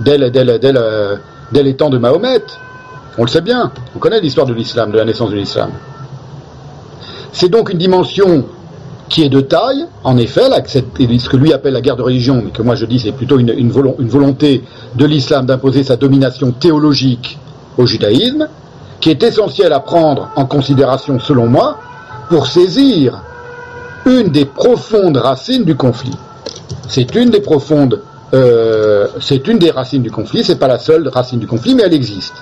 dès, 0.00 0.18
les 0.18 1.76
temps 1.76 1.90
de 1.90 1.98
Mahomet. 1.98 2.42
On 3.16 3.22
le 3.22 3.28
sait 3.28 3.40
bien, 3.40 3.70
on 3.94 3.98
connaît 4.00 4.20
l'histoire 4.20 4.46
de 4.46 4.52
l'islam, 4.52 4.90
de 4.90 4.98
la 4.98 5.04
naissance 5.04 5.30
de 5.30 5.36
l'islam. 5.36 5.70
C'est 7.32 7.48
donc 7.48 7.70
une 7.70 7.78
dimension 7.78 8.44
qui 9.08 9.22
est 9.22 9.28
de 9.28 9.40
taille, 9.40 9.86
en 10.02 10.16
effet, 10.16 10.42
ce 10.66 11.28
que 11.28 11.36
lui 11.36 11.52
appelle 11.52 11.74
la 11.74 11.80
guerre 11.80 11.96
de 11.96 12.02
religion, 12.02 12.42
mais 12.44 12.50
que 12.50 12.62
moi 12.62 12.74
je 12.74 12.86
dis 12.86 12.98
c'est 12.98 13.12
plutôt 13.12 13.38
une, 13.38 13.70
volonté 13.70 14.64
de 14.96 15.04
l'islam 15.04 15.46
d'imposer 15.46 15.84
sa 15.84 15.96
domination 15.96 16.50
théologique 16.52 17.38
au 17.76 17.86
judaïsme, 17.86 18.48
qui 19.04 19.10
est 19.10 19.22
essentielle 19.22 19.74
à 19.74 19.80
prendre 19.80 20.30
en 20.34 20.46
considération, 20.46 21.20
selon 21.20 21.46
moi, 21.46 21.78
pour 22.30 22.46
saisir 22.46 23.20
une 24.06 24.30
des 24.30 24.46
profondes 24.46 25.18
racines 25.18 25.64
du 25.64 25.76
conflit. 25.76 26.16
C'est 26.88 27.14
une 27.14 27.28
des 27.28 27.40
profondes, 27.40 28.00
euh, 28.32 29.06
c'est 29.20 29.46
une 29.46 29.58
des 29.58 29.70
racines 29.70 30.00
du 30.00 30.10
conflit, 30.10 30.42
c'est 30.42 30.58
pas 30.58 30.68
la 30.68 30.78
seule 30.78 31.06
racine 31.08 31.38
du 31.38 31.46
conflit, 31.46 31.74
mais 31.74 31.82
elle 31.82 31.92
existe. 31.92 32.32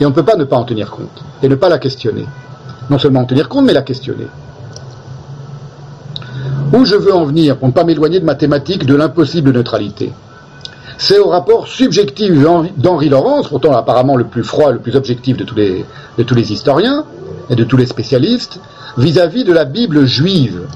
Et 0.00 0.06
on 0.06 0.10
ne 0.10 0.14
peut 0.14 0.22
pas 0.22 0.36
ne 0.36 0.44
pas 0.44 0.56
en 0.56 0.62
tenir 0.62 0.92
compte 0.92 1.24
et 1.42 1.48
ne 1.48 1.56
pas 1.56 1.68
la 1.68 1.78
questionner. 1.80 2.26
Non 2.90 3.00
seulement 3.00 3.22
en 3.22 3.26
tenir 3.26 3.48
compte, 3.48 3.64
mais 3.64 3.72
la 3.72 3.82
questionner. 3.82 4.28
Où 6.72 6.84
je 6.84 6.94
veux 6.94 7.12
en 7.12 7.24
venir, 7.24 7.56
pour 7.56 7.66
ne 7.66 7.72
pas 7.72 7.82
m'éloigner 7.82 8.20
de 8.20 8.24
ma 8.24 8.36
thématique 8.36 8.86
de 8.86 8.94
l'impossible 8.94 9.50
neutralité, 9.50 10.12
c'est 10.98 11.18
au 11.18 11.28
rapport 11.28 11.66
subjectif 11.66 12.32
d'Henri 12.76 13.08
Laurence, 13.08 13.48
pourtant 13.48 13.72
apparemment 13.72 14.16
le 14.16 14.24
plus 14.24 14.44
froid, 14.44 14.72
le 14.72 14.78
plus 14.78 14.96
objectif 14.96 15.36
de 15.36 15.44
tous 15.44 15.54
les, 16.34 16.52
historiens 16.52 17.04
et 17.50 17.56
de 17.56 17.64
tous 17.64 17.76
les 17.76 17.86
spécialistes, 17.86 18.60
vis-à-vis 18.96 19.44
de 19.44 19.52
la 19.52 19.64
Bible 19.64 20.06
juive, 20.06 20.66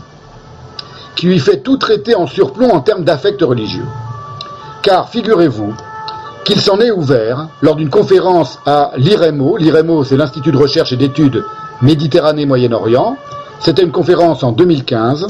qui 1.15 1.27
lui 1.27 1.39
fait 1.39 1.61
tout 1.61 1.77
traiter 1.77 2.15
en 2.15 2.27
surplomb 2.27 2.71
en 2.71 2.81
termes 2.81 3.05
d'affect 3.05 3.41
religieux. 3.43 3.87
Car 4.83 5.09
figurez-vous 5.09 5.75
qu'il 6.45 6.61
s'en 6.61 6.81
est 6.81 6.91
ouvert 6.91 7.49
lors 7.61 7.77
d'une 7.77 7.91
conférence 7.91 8.59
à 8.67 8.93
l'IREMO. 8.97 9.57
L'IREMO, 9.57 10.05
c'est 10.05 10.17
l'Institut 10.17 10.53
de 10.53 10.57
recherche 10.57 10.93
et 10.93 10.97
d'études 10.97 11.45
Méditerranée-Moyen-Orient. 11.83 13.17
C'était 13.61 13.83
une 13.83 13.93
conférence 13.93 14.43
en 14.43 14.53
2015 14.53 15.29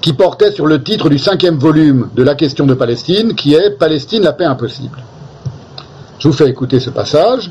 qui 0.00 0.12
portait 0.12 0.52
sur 0.52 0.66
le 0.66 0.82
titre 0.82 1.08
du 1.08 1.18
cinquième 1.18 1.56
volume 1.56 2.10
de 2.14 2.22
la 2.22 2.34
question 2.34 2.66
de 2.66 2.74
Palestine, 2.74 3.34
qui 3.34 3.54
est 3.54 3.78
Palestine, 3.78 4.22
la 4.22 4.32
paix 4.32 4.44
impossible. 4.44 5.02
Je 6.18 6.28
vous 6.28 6.34
fais 6.34 6.48
écouter 6.48 6.80
ce 6.80 6.90
passage. 6.90 7.50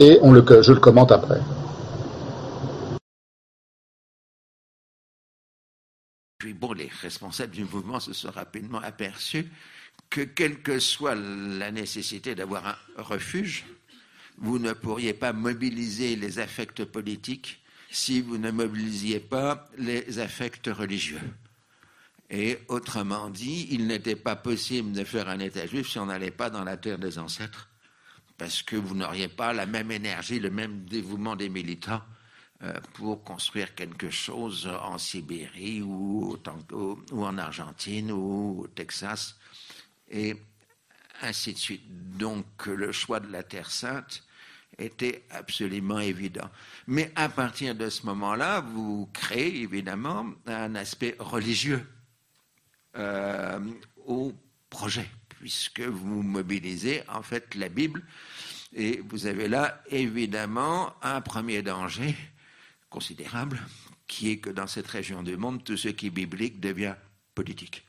Et 0.00 0.18
on 0.22 0.32
le, 0.32 0.44
je 0.62 0.72
le 0.72 0.80
commente 0.80 1.10
après. 1.10 1.40
Puis 6.38 6.54
bon, 6.54 6.72
les 6.72 6.90
responsables 7.02 7.52
du 7.52 7.64
mouvement 7.64 7.98
se 7.98 8.12
sont 8.12 8.30
rapidement 8.30 8.78
aperçus 8.78 9.50
que 10.08 10.20
quelle 10.20 10.62
que 10.62 10.78
soit 10.78 11.16
la 11.16 11.70
nécessité 11.70 12.34
d'avoir 12.34 12.66
un 12.66 13.02
refuge, 13.02 13.66
vous 14.38 14.58
ne 14.58 14.72
pourriez 14.72 15.14
pas 15.14 15.32
mobiliser 15.32 16.14
les 16.14 16.38
affects 16.38 16.84
politiques 16.84 17.60
si 17.90 18.20
vous 18.20 18.38
ne 18.38 18.50
mobilisiez 18.50 19.20
pas 19.20 19.68
les 19.76 20.18
affects 20.18 20.66
religieux. 20.66 21.20
Et 22.30 22.58
autrement 22.68 23.30
dit, 23.30 23.68
il 23.70 23.86
n'était 23.86 24.16
pas 24.16 24.36
possible 24.36 24.92
de 24.92 25.04
faire 25.04 25.28
un 25.28 25.38
État 25.38 25.66
juif 25.66 25.88
si 25.88 25.98
on 25.98 26.06
n'allait 26.06 26.30
pas 26.30 26.50
dans 26.50 26.64
la 26.64 26.76
terre 26.76 26.98
des 26.98 27.18
ancêtres, 27.18 27.68
parce 28.36 28.62
que 28.62 28.76
vous 28.76 28.94
n'auriez 28.94 29.28
pas 29.28 29.52
la 29.52 29.64
même 29.64 29.90
énergie, 29.90 30.38
le 30.38 30.50
même 30.50 30.84
dévouement 30.84 31.36
des 31.36 31.48
militants 31.48 32.02
euh, 32.62 32.74
pour 32.94 33.24
construire 33.24 33.74
quelque 33.74 34.10
chose 34.10 34.66
en 34.66 34.98
Sibérie 34.98 35.80
ou, 35.80 36.38
ou 37.12 37.24
en 37.24 37.38
Argentine 37.38 38.12
ou 38.12 38.62
au 38.62 38.66
Texas, 38.66 39.36
et 40.10 40.36
ainsi 41.22 41.54
de 41.54 41.58
suite. 41.58 42.18
Donc 42.18 42.66
le 42.66 42.92
choix 42.92 43.20
de 43.20 43.32
la 43.32 43.42
Terre 43.42 43.70
sainte 43.70 44.22
était 44.78 45.24
absolument 45.30 45.98
évident. 45.98 46.48
Mais 46.86 47.10
à 47.16 47.28
partir 47.28 47.74
de 47.74 47.88
ce 47.88 48.06
moment-là, 48.06 48.60
vous 48.60 49.08
créez 49.12 49.62
évidemment 49.62 50.26
un 50.46 50.74
aspect 50.74 51.16
religieux 51.18 51.84
euh, 52.96 53.58
au 54.06 54.32
projet, 54.70 55.08
puisque 55.28 55.80
vous 55.80 56.22
mobilisez 56.22 57.02
en 57.08 57.22
fait 57.22 57.54
la 57.54 57.68
Bible, 57.68 58.02
et 58.74 59.02
vous 59.08 59.26
avez 59.26 59.48
là 59.48 59.82
évidemment 59.90 60.92
un 61.02 61.20
premier 61.20 61.62
danger 61.62 62.14
considérable, 62.90 63.60
qui 64.06 64.30
est 64.30 64.38
que 64.38 64.50
dans 64.50 64.66
cette 64.66 64.86
région 64.86 65.22
du 65.22 65.36
monde, 65.36 65.62
tout 65.64 65.76
ce 65.76 65.88
qui 65.88 66.06
est 66.06 66.10
biblique 66.10 66.60
devient 66.60 66.94
politique. 67.34 67.84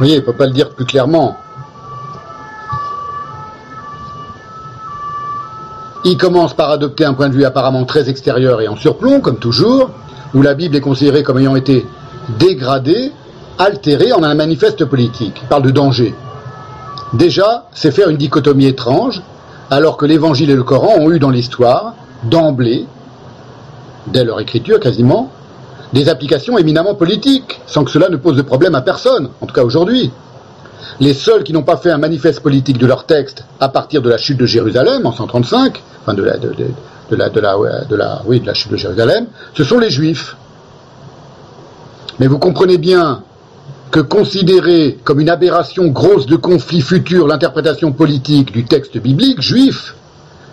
Oui, 0.00 0.10
il 0.10 0.16
ne 0.16 0.20
peut 0.20 0.36
pas 0.36 0.46
le 0.46 0.52
dire 0.52 0.74
plus 0.74 0.86
clairement. 0.86 1.38
Il 6.04 6.16
commence 6.16 6.54
par 6.54 6.70
adopter 6.70 7.04
un 7.04 7.14
point 7.14 7.28
de 7.28 7.34
vue 7.34 7.44
apparemment 7.44 7.84
très 7.84 8.10
extérieur 8.10 8.60
et 8.60 8.66
en 8.66 8.74
surplomb, 8.74 9.20
comme 9.20 9.38
toujours, 9.38 9.90
où 10.34 10.42
la 10.42 10.54
Bible 10.54 10.74
est 10.74 10.80
considérée 10.80 11.22
comme 11.22 11.38
ayant 11.38 11.54
été 11.54 11.86
dégradée, 12.40 13.12
altérée 13.58 14.12
en 14.12 14.24
un 14.24 14.34
manifeste 14.34 14.84
politique. 14.84 15.38
Il 15.42 15.48
parle 15.48 15.62
de 15.62 15.70
danger. 15.70 16.12
Déjà, 17.12 17.66
c'est 17.72 17.92
faire 17.92 18.08
une 18.08 18.16
dichotomie 18.16 18.66
étrange, 18.66 19.22
alors 19.70 19.96
que 19.96 20.04
l'Évangile 20.04 20.50
et 20.50 20.56
le 20.56 20.64
Coran 20.64 20.94
ont 20.98 21.10
eu 21.12 21.20
dans 21.20 21.30
l'histoire, 21.30 21.94
d'emblée, 22.24 22.86
dès 24.08 24.24
leur 24.24 24.40
écriture 24.40 24.80
quasiment, 24.80 25.30
des 25.92 26.08
applications 26.08 26.58
éminemment 26.58 26.94
politiques, 26.94 27.60
sans 27.66 27.84
que 27.84 27.92
cela 27.92 28.08
ne 28.08 28.16
pose 28.16 28.36
de 28.36 28.42
problème 28.42 28.74
à 28.74 28.80
personne, 28.80 29.28
en 29.40 29.46
tout 29.46 29.54
cas 29.54 29.62
aujourd'hui. 29.62 30.10
Les 30.98 31.14
seuls 31.14 31.44
qui 31.44 31.52
n'ont 31.52 31.62
pas 31.62 31.76
fait 31.76 31.90
un 31.90 31.98
manifeste 31.98 32.40
politique 32.40 32.78
de 32.78 32.86
leur 32.86 33.06
texte 33.06 33.44
à 33.60 33.68
partir 33.68 34.02
de 34.02 34.08
la 34.08 34.18
chute 34.18 34.38
de 34.38 34.46
Jérusalem 34.46 35.06
en 35.06 35.12
135, 35.12 35.80
enfin 36.02 36.14
de 36.14 36.22
la, 36.22 36.36
de, 36.36 36.48
la, 37.10 37.28
de 37.28 37.40
la, 37.40 37.84
de 37.84 37.96
la, 37.96 38.54
chute 38.54 38.72
de 38.72 38.76
Jérusalem, 38.76 39.26
ce 39.54 39.64
sont 39.64 39.78
les 39.78 39.90
Juifs. 39.90 40.36
Mais 42.18 42.26
vous 42.26 42.38
comprenez 42.38 42.78
bien 42.78 43.22
que 43.90 44.00
considérer 44.00 44.98
comme 45.04 45.20
une 45.20 45.28
aberration 45.28 45.86
grosse 45.88 46.26
de 46.26 46.36
conflit 46.36 46.80
futur 46.80 47.26
l'interprétation 47.26 47.92
politique 47.92 48.52
du 48.52 48.64
texte 48.64 48.98
biblique 48.98 49.40
juif, 49.40 49.94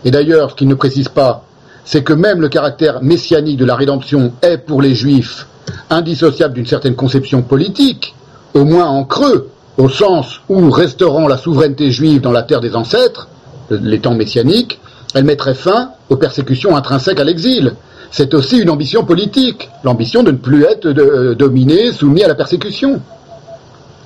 et 0.04 0.12
d'ailleurs 0.12 0.52
ce 0.52 0.56
qu'il 0.56 0.68
ne 0.68 0.76
précise 0.76 1.08
pas, 1.08 1.46
c'est 1.86 2.04
que 2.04 2.14
même 2.14 2.42
le 2.42 2.50
caractère 2.50 3.02
messianique 3.02 3.58
de 3.58 3.66
la 3.66 3.76
rédemption 3.76 4.34
est 4.42 4.58
pour 4.58 4.82
les 4.82 4.94
Juifs 4.94 5.48
indissociable 5.90 6.54
d'une 6.54 6.66
certaine 6.66 6.96
conception 6.96 7.42
politique, 7.42 8.16
au 8.54 8.66
moins 8.66 8.88
en 8.88 9.04
creux, 9.04 9.50
au 9.78 9.90
sens 9.90 10.42
où, 10.50 10.70
restaurant 10.70 11.28
la 11.28 11.38
souveraineté 11.38 11.92
juive 11.92 12.22
dans 12.22 12.32
la 12.32 12.44
terre 12.44 12.62
des 12.62 12.76
ancêtres, 12.76 13.28
les 13.70 14.00
temps 14.00 14.16
messianiques, 14.16 14.80
elle 15.14 15.24
mettrait 15.24 15.56
fin 15.56 15.92
aux 16.10 16.16
persécutions 16.16 16.76
intrinsèques 16.76 17.20
à 17.20 17.24
l'exil. 17.24 17.74
C'est 18.12 18.34
aussi 18.34 18.60
une 18.60 18.70
ambition 18.70 19.04
politique, 19.04 19.70
l'ambition 19.84 20.24
de 20.24 20.32
ne 20.32 20.38
plus 20.38 20.64
être 20.64 20.88
euh, 20.88 21.36
dominé, 21.36 21.92
soumis 21.92 22.24
à 22.24 22.28
la 22.28 22.36
persécution, 22.36 23.02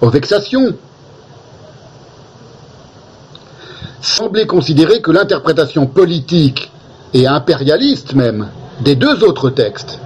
aux 0.02 0.10
vexations. 0.10 0.74
Semblait 4.02 4.46
considérer 4.46 5.02
que 5.02 5.12
l'interprétation 5.12 5.86
politique 5.88 6.72
et 7.14 7.28
impérialiste 7.28 8.14
même 8.14 8.50
des 8.82 8.96
deux 8.96 9.24
autres 9.24 9.50
textes, 9.50 10.00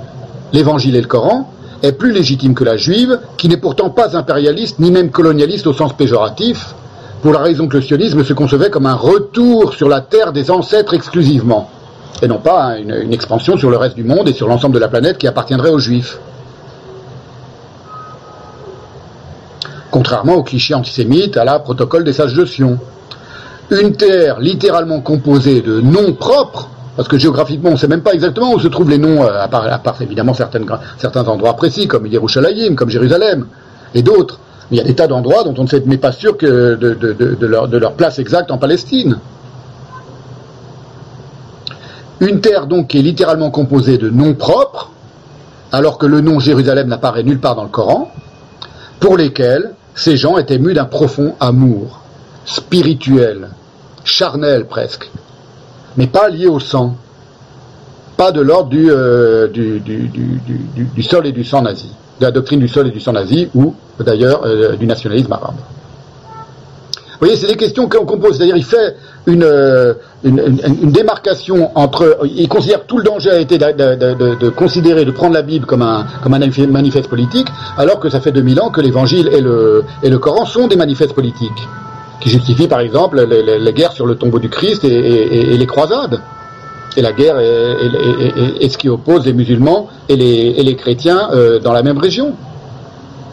l'Évangile 0.53 0.95
et 0.95 1.01
le 1.01 1.07
Coran, 1.07 1.51
est 1.81 1.93
plus 1.93 2.11
légitime 2.11 2.53
que 2.53 2.63
la 2.63 2.77
juive, 2.77 3.19
qui 3.37 3.47
n'est 3.47 3.57
pourtant 3.57 3.89
pas 3.89 4.17
impérialiste 4.17 4.79
ni 4.79 4.91
même 4.91 5.09
colonialiste 5.09 5.67
au 5.67 5.73
sens 5.73 5.93
péjoratif, 5.93 6.75
pour 7.21 7.33
la 7.33 7.39
raison 7.39 7.67
que 7.67 7.77
le 7.77 7.81
sionisme 7.81 8.23
se 8.23 8.33
concevait 8.33 8.69
comme 8.69 8.85
un 8.85 8.95
retour 8.95 9.73
sur 9.73 9.89
la 9.89 10.01
terre 10.01 10.31
des 10.33 10.51
ancêtres 10.51 10.93
exclusivement, 10.93 11.69
et 12.21 12.27
non 12.27 12.39
pas 12.39 12.77
une, 12.77 13.13
expansion 13.13 13.57
sur 13.57 13.69
le 13.69 13.77
reste 13.77 13.95
du 13.95 14.03
monde 14.03 14.27
et 14.27 14.33
sur 14.33 14.47
l'ensemble 14.47 14.75
de 14.75 14.79
la 14.79 14.87
planète 14.87 15.17
qui 15.17 15.27
appartiendrait 15.27 15.69
aux 15.69 15.79
juifs. 15.79 16.19
Contrairement 19.89 20.35
au 20.35 20.43
cliché 20.43 20.73
antisémite 20.73 21.37
à 21.37 21.45
la 21.45 21.59
protocole 21.59 22.03
des 22.03 22.13
sages 22.13 22.33
de 22.33 22.45
Sion. 22.45 22.77
Une 23.71 23.93
terre 23.93 24.39
littéralement 24.39 25.01
composée 25.01 25.61
de 25.61 25.81
noms 25.81 26.13
propres 26.13 26.69
parce 26.97 27.07
que 27.07 27.17
géographiquement, 27.19 27.69
on 27.69 27.73
ne 27.73 27.77
sait 27.77 27.87
même 27.87 28.01
pas 28.01 28.15
exactement 28.15 28.53
où 28.53 28.59
se 28.59 28.67
trouvent 28.67 28.89
les 28.89 28.97
noms, 28.97 29.21
euh, 29.23 29.39
à 29.39 29.47
part, 29.47 30.01
évidemment 30.01 30.33
certains 30.33 31.27
endroits 31.27 31.53
précis, 31.53 31.87
comme 31.87 32.07
Yerushalayim, 32.07 32.73
comme 32.73 32.89
Jérusalem, 32.89 33.45
et 33.93 34.01
d'autres. 34.01 34.39
Il 34.71 34.77
y 34.77 34.81
a 34.81 34.83
des 34.83 34.95
tas 34.95 35.07
d'endroits 35.07 35.43
dont 35.43 35.53
on 35.57 35.63
ne 35.63 35.79
même 35.85 35.99
pas 35.99 36.11
sûr 36.11 36.35
de, 36.37 37.77
leur, 37.77 37.93
place 37.93 38.19
exacte 38.19 38.51
en 38.51 38.57
Palestine. 38.57 39.19
Une 42.19 42.41
terre 42.41 42.67
donc 42.67 42.87
qui 42.87 42.99
est 42.99 43.01
littéralement 43.01 43.51
composée 43.51 43.97
de 43.97 44.09
noms 44.09 44.33
propres, 44.33 44.91
alors 45.71 45.97
que 45.97 46.05
le 46.05 46.19
nom 46.21 46.39
Jérusalem 46.39 46.87
n'apparaît 46.87 47.23
nulle 47.23 47.39
part 47.39 47.55
dans 47.55 47.63
le 47.63 47.69
Coran, 47.69 48.11
pour 48.99 49.17
lesquels 49.17 49.73
ces 49.95 50.17
gens 50.17 50.37
étaient 50.37 50.57
mus 50.57 50.73
d'un 50.73 50.85
profond 50.85 51.35
amour, 51.39 52.01
spirituel, 52.45 53.49
charnel 54.03 54.65
presque, 54.65 55.09
mais 55.95 56.07
pas 56.07 56.29
lié 56.29 56.47
au 56.47 56.59
sang. 56.59 56.95
Pas 58.17 58.31
de 58.31 58.41
l'ordre 58.41 58.69
du, 58.69 58.89
euh, 58.89 59.47
sol 61.03 61.27
et 61.27 61.31
du 61.31 61.43
sang 61.43 61.61
nazi, 61.61 61.91
de 62.19 62.25
la 62.25 62.31
doctrine 62.31 62.59
du 62.59 62.67
sol 62.67 62.87
et 62.87 62.91
du 62.91 62.99
sang 62.99 63.13
nazi, 63.13 63.49
ou 63.53 63.73
d'ailleurs 63.99 64.41
euh, 64.45 64.75
du 64.75 64.87
nationalisme 64.87 65.31
arabe. 65.31 65.55
Vous 67.19 67.25
voyez, 67.25 67.35
c'est 67.35 67.47
des 67.47 67.55
questions 67.55 67.89
qu'on 67.89 68.19
pose. 68.19 68.37
C'est-à-dire, 68.37 68.57
il 68.57 68.63
fait 68.63 68.95
une, 69.25 69.43
euh, 69.43 69.95
une, 70.23 70.91
démarcation 70.91 71.71
entre. 71.75 72.19
Il 72.25 72.47
considère 72.47 72.81
que 72.83 72.87
tout 72.87 72.99
le 72.99 73.03
danger 73.03 73.31
a 73.31 73.39
été 73.39 73.57
de, 73.57 74.49
considérer, 74.49 75.03
de 75.03 75.09
prendre 75.09 75.33
la 75.33 75.41
Bible 75.41 75.65
comme 75.65 75.81
un, 75.81 76.05
comme 76.21 76.35
un 76.35 76.39
manifeste 76.67 77.07
politique, 77.07 77.47
alors 77.75 77.99
que 77.99 78.09
ça 78.09 78.19
fait 78.21 78.31
2000 78.31 78.61
ans 78.61 78.69
que 78.69 78.81
l'Évangile 78.81 79.29
et 79.33 79.41
le, 79.41 79.83
et 80.03 80.09
le 80.11 80.19
Coran 80.19 80.45
sont 80.45 80.67
des 80.67 80.75
manifestes 80.75 81.13
politiques. 81.13 81.67
qui 82.21 82.29
justifie 82.29 82.67
par 82.67 82.81
exemple 82.81 83.25
les, 83.25 83.59
les- 83.59 83.73
guerres 83.73 83.93
sur 83.93 84.05
le 84.05 84.15
tombeau 84.15 84.39
du 84.39 84.49
Christ 84.49 84.83
et 84.83 85.57
les 85.57 85.67
croisades. 85.67 86.19
Et 86.97 87.01
la 87.03 87.13
guerre 87.13 87.37
est, 87.39 88.69
ce 88.69 88.77
qui 88.77 88.89
oppose 88.89 89.23
les 89.25 89.33
musulmans 89.33 89.87
et 90.09 90.15
les, 90.15 90.75
chrétiens 90.75 91.29
euh, 91.31 91.59
dans 91.59 91.71
la 91.71 91.83
même 91.83 91.99
région. 91.99 92.33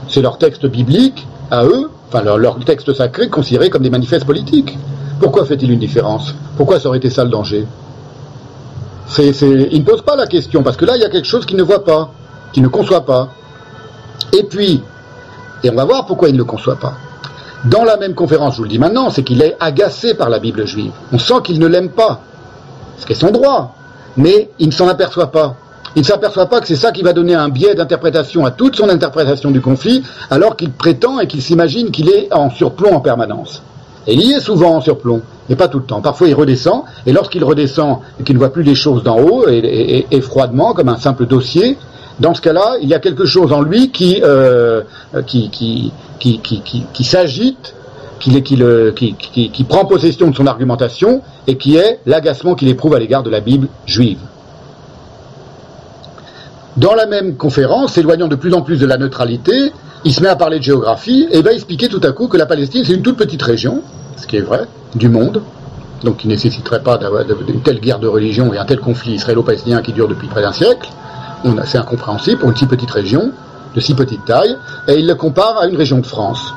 C'est 0.07 0.21
leur 0.21 0.37
texte 0.37 0.67
biblique 0.67 1.27
à 1.51 1.65
eux, 1.65 1.91
enfin 2.09 2.23
leur, 2.23 2.59
texte 2.59 2.93
sacré 2.93 3.31
considéré 3.31 3.71
comme 3.71 3.83
des 3.83 3.91
manifestes 3.91 4.27
politiques. 4.27 4.79
Pourquoi 5.19 5.47
fait-il 5.47 5.71
une 5.71 5.79
différence? 5.79 6.35
Pourquoi 6.59 6.79
ça 6.79 6.89
aurait 6.89 6.99
été 6.99 7.09
ça 7.09 7.25
le 7.25 7.31
danger? 7.31 7.67
Il 9.19 9.79
ne 9.79 9.85
pose 9.85 10.03
pas 10.03 10.17
la 10.17 10.27
question, 10.27 10.63
parce 10.63 10.77
que 10.77 10.85
là, 10.85 10.97
il 10.97 11.01
y 11.01 11.05
a 11.05 11.09
quelque 11.09 11.27
chose 11.27 11.47
qu'il 11.47 11.57
ne 11.57 11.63
voit 11.63 11.85
pas, 11.85 12.13
qu'il 12.53 12.63
ne 12.63 12.69
conçoit 12.69 13.07
pas. 13.07 13.31
Et 14.33 14.43
puis, 14.43 14.83
et 15.63 15.71
on 15.71 15.75
va 15.75 15.87
voir 15.87 16.05
pourquoi 16.05 16.29
il 16.29 16.33
ne 16.33 16.39
le 16.39 16.45
conçoit 16.45 16.77
pas. 16.77 16.95
Dans 17.65 17.85
la 17.85 17.97
même 17.97 18.15
conférence, 18.15 18.55
je 18.55 18.59
vous 18.59 18.65
le 18.65 18.69
dis 18.69 18.79
maintenant, 18.79 19.09
c'est 19.09 19.23
qu'il 19.23 19.41
est 19.41 19.57
agacé 19.59 20.13
par 20.13 20.29
la 20.29 20.39
Bible 20.39 20.67
juive. 20.67 20.93
On 21.13 21.19
sent 21.19 21.41
qu'il 21.45 21.59
ne 21.59 21.67
l'aime 21.67 21.89
pas, 21.89 22.21
ce 22.99 23.07
qui 23.07 23.13
est 23.13 23.17
son 23.17 23.31
droit, 23.31 23.75
mais 24.17 24.51
il 24.59 24.69
ne 24.69 24.73
s'en 24.73 24.89
aperçoit 24.89 25.31
pas. 25.31 25.57
Il 25.97 26.01
ne 26.01 26.07
s'aperçoit 26.07 26.47
pas 26.47 26.61
que 26.61 26.67
c'est 26.67 26.77
ça 26.77 26.91
qui 26.91 27.03
va 27.03 27.13
donner 27.13 27.35
un 27.35 27.49
biais 27.49 27.75
d'interprétation 27.75 28.45
à 28.45 28.51
toute 28.51 28.75
son 28.77 28.89
interprétation 28.89 29.51
du 29.51 29.61
conflit, 29.61 30.03
alors 30.31 30.57
qu'il 30.57 30.73
prétend 30.73 31.21
et 31.21 31.27
qu'il 31.27 31.41
s'imagine 31.41 31.91
qu'il 31.91 32.09
est 32.09 32.33
en 32.33 32.51
surplomb 32.51 32.95
en 32.95 33.01
permanence. 33.01 33.63
Et 34.07 34.15
il 34.15 34.23
y 34.23 34.33
est 34.33 34.41
souvent 34.41 34.75
en 34.75 34.81
surplomb, 34.81 35.23
mais 35.49 35.57
pas 35.57 35.69
tout 35.69 35.79
le 35.79 35.85
temps. 35.85 36.01
Parfois 36.01 36.29
il 36.29 36.35
redescend, 36.35 36.83
et 37.07 37.13
lorsqu'il 37.13 37.45
redescend 37.45 38.01
et 38.21 38.25
qu'il 38.25 38.35
ne 38.35 38.41
voit 38.41 38.53
plus 38.53 38.65
les 38.65 38.75
choses 38.75 39.03
d'en 39.05 39.21
haut, 39.21 39.47
et, 39.49 40.21
froidement, 40.21 40.75
comme 40.75 40.89
un 40.89 40.99
simple 40.99 41.27
dossier, 41.27 41.79
dans 42.19 42.35
ce 42.35 42.41
cas-là, 42.41 42.77
il 42.81 42.89
y 42.89 42.95
a 42.95 42.99
quelque 42.99 43.25
chose 43.25 43.53
en 43.53 43.63
lui 43.63 43.91
qui, 43.91 44.21
euh, 44.23 44.83
s'agite, 47.03 47.75
qui, 48.19 49.65
prend 49.69 49.85
possession 49.85 50.31
de 50.31 50.37
son 50.37 50.47
argumentation, 50.47 51.23
et 51.47 51.57
qui 51.57 51.77
est 51.77 52.01
l'agacement 52.07 52.55
qu'il 52.55 52.69
éprouve 52.69 52.95
à 52.95 52.99
l'égard 52.99 53.23
de 53.23 53.31
la 53.31 53.41
Bible 53.41 53.69
juive. 53.87 54.19
Dans 56.77 56.95
la 56.95 57.07
même 57.07 57.37
conférence, 57.37 57.93
s'éloignant 57.93 58.29
de 58.29 58.35
plus 58.35 58.53
en 58.53 58.63
plus 58.63 58.79
de 58.81 58.87
la 58.87 58.97
neutralité, 58.97 59.73
il 60.05 60.13
se 60.13 60.21
met 60.21 60.29
à 60.29 60.37
parler 60.37 60.59
de 60.59 60.65
géographie 60.65 61.29
et 61.31 61.41
va 61.41 61.53
expliquer 61.53 61.89
tout 61.89 62.01
à 62.03 62.13
coup 62.13 62.27
que 62.29 62.37
la 62.37 62.47
Palestine, 62.47 62.85
c'est 62.85 62.95
une 62.95 63.03
toute 63.03 63.17
petite 63.17 63.43
région, 63.43 63.83
ce 64.17 64.27
qui 64.27 64.37
est 64.37 64.41
vrai, 64.41 64.67
du 64.95 65.09
monde, 65.09 65.43
donc 66.03 66.19
qui 66.19 66.29
ne 66.29 66.33
nécessiterait 66.33 66.83
pas 66.83 66.99
d'avoir 66.99 67.23
une 67.49 67.63
telle 67.63 67.81
guerre 67.81 67.99
de 67.99 68.09
religion 68.09 68.53
et 68.53 68.59
un 68.59 68.65
tel 68.65 68.81
conflit 68.81 69.15
israélo-palestinien 69.15 69.83
qui 69.83 69.93
dure 69.93 70.09
depuis 70.09 70.29
près 70.29 70.43
d'un 70.43 70.53
siècle. 70.53 70.91
C'est 71.67 71.79
incompréhensible 71.79 72.39
pour 72.39 72.51
une 72.51 72.57
si 72.57 72.67
petite 72.67 72.91
région, 72.91 73.33
de 73.75 73.81
si 73.81 73.95
petite 73.95 74.25
taille, 74.25 74.57
et 74.89 74.95
il 74.95 75.07
le 75.07 75.15
compare 75.15 75.59
à 75.59 75.67
une 75.67 75.77
région 75.77 75.99
de 75.99 76.07
France, 76.07 76.55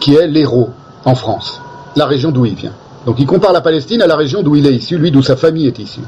qui 0.00 0.14
est 0.14 0.26
l'Hérault, 0.26 0.70
en 1.04 1.14
France, 1.14 1.60
la 1.96 2.06
région 2.06 2.30
d'où 2.30 2.44
il 2.46 2.54
vient. 2.54 2.74
Donc 3.06 3.16
il 3.18 3.26
compare 3.26 3.52
la 3.52 3.60
Palestine 3.60 4.02
à 4.02 4.06
la 4.06 4.16
région 4.16 4.42
d'où 4.42 4.54
il 4.56 4.66
est 4.66 4.74
issu, 4.74 4.98
lui 4.98 5.10
d'où 5.10 5.22
sa 5.22 5.36
famille 5.36 5.66
est 5.66 5.78
issue. 5.78 6.00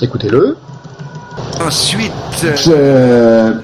Écoutez-le. 0.00 0.56
Ensuite, 1.60 2.12
Euh, 2.68 3.54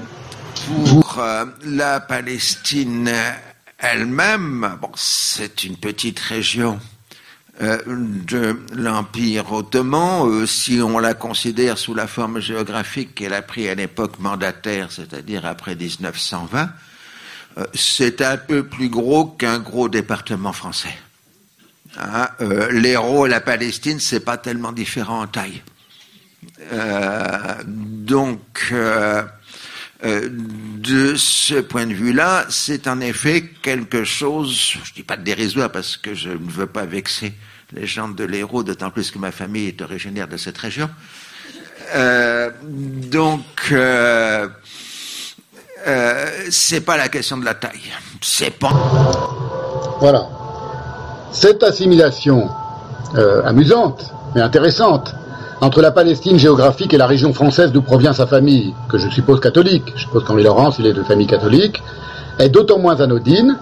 pour 0.65 1.19
euh, 1.19 1.45
la 1.65 1.99
Palestine 1.99 3.09
elle-même, 3.77 4.77
bon, 4.81 4.89
c'est 4.95 5.63
une 5.63 5.77
petite 5.77 6.19
région 6.19 6.79
euh, 7.61 7.77
de 7.87 8.59
l'Empire 8.73 9.53
ottoman, 9.53 10.27
euh, 10.27 10.45
si 10.45 10.81
on 10.81 10.99
la 10.99 11.13
considère 11.13 11.77
sous 11.77 11.93
la 11.93 12.05
forme 12.05 12.41
géographique 12.41 13.15
qu'elle 13.15 13.33
a 13.33 13.41
pris 13.41 13.69
à 13.69 13.75
l'époque 13.75 14.19
mandataire, 14.19 14.91
c'est-à-dire 14.91 15.45
après 15.45 15.75
1920, 15.75 16.63
euh, 16.63 16.65
c'est 17.73 18.21
un 18.21 18.37
peu 18.37 18.65
plus 18.65 18.89
gros 18.89 19.25
qu'un 19.25 19.59
gros 19.59 19.89
département 19.89 20.53
français. 20.53 20.97
Hein, 21.97 22.27
euh, 22.41 22.71
L'Hérault 22.71 23.25
et 23.25 23.29
la 23.29 23.39
Palestine, 23.39 23.99
c'est 23.99 24.19
pas 24.19 24.37
tellement 24.37 24.71
différent 24.71 25.21
en 25.21 25.27
taille. 25.27 25.61
Euh, 26.73 27.55
donc, 27.65 28.69
euh, 28.71 29.23
euh, 30.03 30.29
de 30.29 31.15
ce 31.15 31.55
point 31.55 31.87
de 31.87 31.93
vue-là, 31.93 32.45
c'est 32.49 32.87
en 32.87 32.99
effet 32.99 33.49
quelque 33.61 34.03
chose, 34.03 34.73
je 34.83 34.93
dis 34.93 35.03
pas 35.03 35.17
de 35.17 35.23
dérisoire 35.23 35.71
parce 35.71 35.97
que 35.97 36.13
je 36.13 36.29
ne 36.29 36.51
veux 36.51 36.67
pas 36.67 36.85
vexer 36.85 37.33
les 37.71 37.87
gens 37.87 38.09
de 38.09 38.23
l'Hérault, 38.23 38.63
d'autant 38.63 38.91
plus 38.91 39.09
que 39.11 39.17
ma 39.17 39.31
famille 39.31 39.67
est 39.67 39.81
originaire 39.81 40.27
de 40.27 40.37
cette 40.37 40.57
région. 40.57 40.89
Euh, 41.95 42.51
donc, 42.61 43.73
euh, 45.87 46.25
c'est 46.49 46.81
pas 46.81 46.97
la 46.97 47.09
question 47.09 47.37
de 47.37 47.45
la 47.45 47.53
taille. 47.53 47.93
C'est 48.21 48.51
pas. 48.51 48.71
Voilà. 49.99 50.27
Cette 51.31 51.63
assimilation 51.63 52.49
euh, 53.15 53.43
amusante, 53.45 54.11
mais 54.33 54.41
intéressante, 54.41 55.13
entre 55.61 55.81
la 55.81 55.91
Palestine 55.91 56.37
géographique 56.37 56.93
et 56.93 56.97
la 56.97 57.07
région 57.07 57.33
française 57.33 57.71
d'où 57.71 57.81
provient 57.81 58.13
sa 58.13 58.27
famille, 58.27 58.73
que 58.89 58.97
je 58.97 59.09
suppose 59.09 59.39
catholique, 59.39 59.83
je 59.95 60.01
suppose 60.01 60.23
qu'Henri 60.23 60.43
Laurence, 60.43 60.77
il 60.79 60.87
est 60.87 60.93
de 60.93 61.03
famille 61.03 61.27
catholique, 61.27 61.81
est 62.39 62.49
d'autant 62.49 62.79
moins 62.79 62.99
anodine 62.99 63.57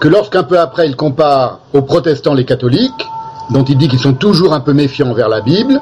que 0.00 0.08
lorsqu'un 0.08 0.42
peu 0.42 0.58
après 0.58 0.86
il 0.86 0.96
compare 0.96 1.60
aux 1.72 1.82
protestants 1.82 2.34
les 2.34 2.44
catholiques, 2.44 3.06
dont 3.50 3.64
il 3.64 3.76
dit 3.76 3.88
qu'ils 3.88 4.00
sont 4.00 4.14
toujours 4.14 4.54
un 4.54 4.60
peu 4.60 4.72
méfiants 4.72 5.10
envers 5.10 5.28
la 5.28 5.40
Bible, 5.40 5.80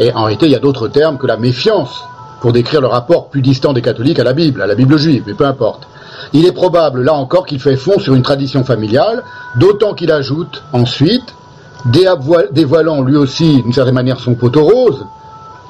et 0.00 0.12
en 0.14 0.24
réalité 0.24 0.46
il 0.46 0.52
y 0.52 0.56
a 0.56 0.60
d'autres 0.60 0.88
termes 0.88 1.18
que 1.18 1.26
la 1.26 1.36
méfiance 1.36 2.02
pour 2.40 2.52
décrire 2.52 2.80
le 2.80 2.86
rapport 2.86 3.28
plus 3.28 3.42
distant 3.42 3.72
des 3.72 3.82
catholiques 3.82 4.18
à 4.18 4.24
la 4.24 4.32
Bible, 4.32 4.62
à 4.62 4.66
la 4.66 4.74
Bible 4.74 4.96
juive, 4.96 5.24
mais 5.26 5.34
peu 5.34 5.44
importe. 5.44 5.88
Il 6.32 6.46
est 6.46 6.52
probable, 6.52 7.02
là 7.02 7.14
encore, 7.14 7.46
qu'il 7.46 7.60
fait 7.60 7.76
fond 7.76 7.98
sur 7.98 8.14
une 8.14 8.22
tradition 8.22 8.64
familiale, 8.64 9.22
d'autant 9.56 9.94
qu'il 9.94 10.12
ajoute 10.12 10.62
ensuite, 10.72 11.34
dévoilant 11.86 13.02
lui 13.02 13.16
aussi 13.16 13.62
d'une 13.62 13.72
certaine 13.72 13.94
manière 13.94 14.20
son 14.20 14.34
poteau 14.34 14.64
rose, 14.64 15.06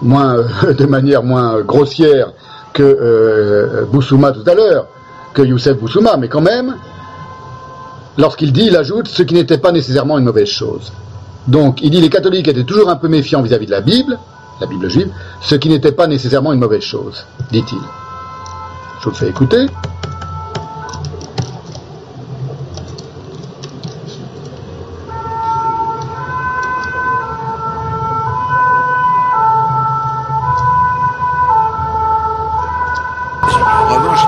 moins, 0.03 0.37
euh, 0.37 0.75
de 0.79 0.87
manière 0.87 1.23
moins 1.23 1.61
grossière 1.61 2.33
que 2.73 2.83
euh, 2.83 3.85
Boussouma 3.91 4.33
tout 4.33 4.45
à 4.47 4.55
l'heure, 4.55 4.87
que 5.35 5.43
Youssef 5.43 5.79
Boussouma, 5.79 6.17
mais 6.17 6.29
quand 6.29 6.41
même, 6.41 6.75
lorsqu'il 8.17 8.53
dit, 8.53 8.67
il 8.67 8.77
ajoute 8.77 9.09
ce 9.09 9.23
qui 9.23 9.35
n'était 9.35 9.59
pas 9.59 9.73
nécessairement 9.73 10.19
une 10.19 10.25
mauvaise 10.25 10.49
chose. 10.49 10.93
Donc, 11.47 11.81
il 11.83 11.91
dit 11.91 12.01
les 12.01 12.11
catholiques 12.11 12.49
étaient 12.49 12.65
toujours 12.65 12.91
un 12.91 12.97
peu 12.97 13.09
méfiants 13.09 13.43
vis-à-vis 13.43 13.67
de 13.67 13.71
la 13.71 13.81
Bible, 13.81 14.19
la 14.60 14.67
Bible 14.67 14.89
juive, 14.89 15.10
ce 15.41 15.55
qui 15.55 15.69
n'était 15.69 15.92
pas 15.92 16.07
nécessairement 16.07 16.53
une 16.53 16.60
mauvaise 16.60 16.83
chose, 16.83 17.26
dit-il. 17.51 17.78
Je 19.01 19.08
vous 19.08 19.15
fais 19.15 19.28
écouter. 19.28 19.67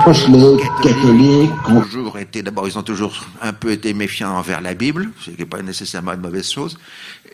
Catholiques 0.03 1.69
ont 1.69 1.81
toujours 1.81 2.17
été, 2.17 2.41
d'abord, 2.41 2.67
ils 2.67 2.77
ont 2.77 2.83
toujours 2.83 3.23
un 3.39 3.53
peu 3.53 3.71
été 3.71 3.93
méfiants 3.93 4.35
envers 4.35 4.59
la 4.61 4.73
Bible, 4.73 5.11
ce 5.19 5.29
qui 5.29 5.37
n'est 5.37 5.45
pas 5.45 5.61
nécessairement 5.61 6.13
une 6.13 6.21
mauvaise 6.21 6.49
chose. 6.49 6.79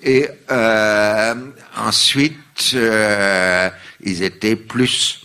Et 0.04 0.28
euh, 0.52 1.36
ensuite, 1.78 2.72
euh, 2.74 3.70
ils 4.02 4.22
étaient 4.22 4.58
plus 4.58 5.22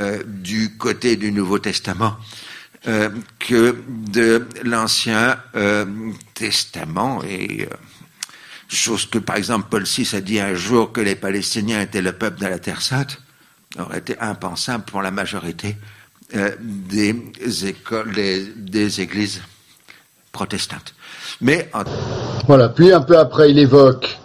euh, 0.00 0.22
du 0.24 0.76
côté 0.76 1.16
du 1.16 1.32
Nouveau 1.32 1.58
Testament 1.58 2.16
que 3.38 3.76
de 3.86 4.48
l'Ancien 4.64 5.38
Testament. 6.34 7.22
Et 7.22 7.68
chose 8.68 9.06
que, 9.06 9.18
par 9.18 9.36
exemple, 9.36 9.66
Paul 9.70 9.84
VI 9.84 10.16
a 10.16 10.20
dit 10.20 10.40
un 10.40 10.54
jour 10.54 10.90
que 10.92 11.00
les 11.00 11.14
Palestiniens 11.14 11.80
étaient 11.80 12.02
le 12.02 12.12
peuple 12.12 12.40
de 12.40 12.46
la 12.46 12.58
Terre 12.58 12.82
Sainte, 12.82 13.22
aurait 13.78 13.98
été 13.98 14.18
impensable 14.18 14.84
pour 14.84 15.00
la 15.00 15.12
majorité 15.12 15.76
euh, 16.36 16.50
des 16.60 17.66
écoles, 17.66 18.12
des, 18.56 19.00
églises 19.00 19.40
protestantes. 20.32 20.94
Mais 21.40 21.70
Voilà. 22.46 22.68
Puis 22.68 22.92
un 22.92 23.00
peu 23.00 23.18
après, 23.18 23.50
il 23.50 23.58
évoque 23.58 24.18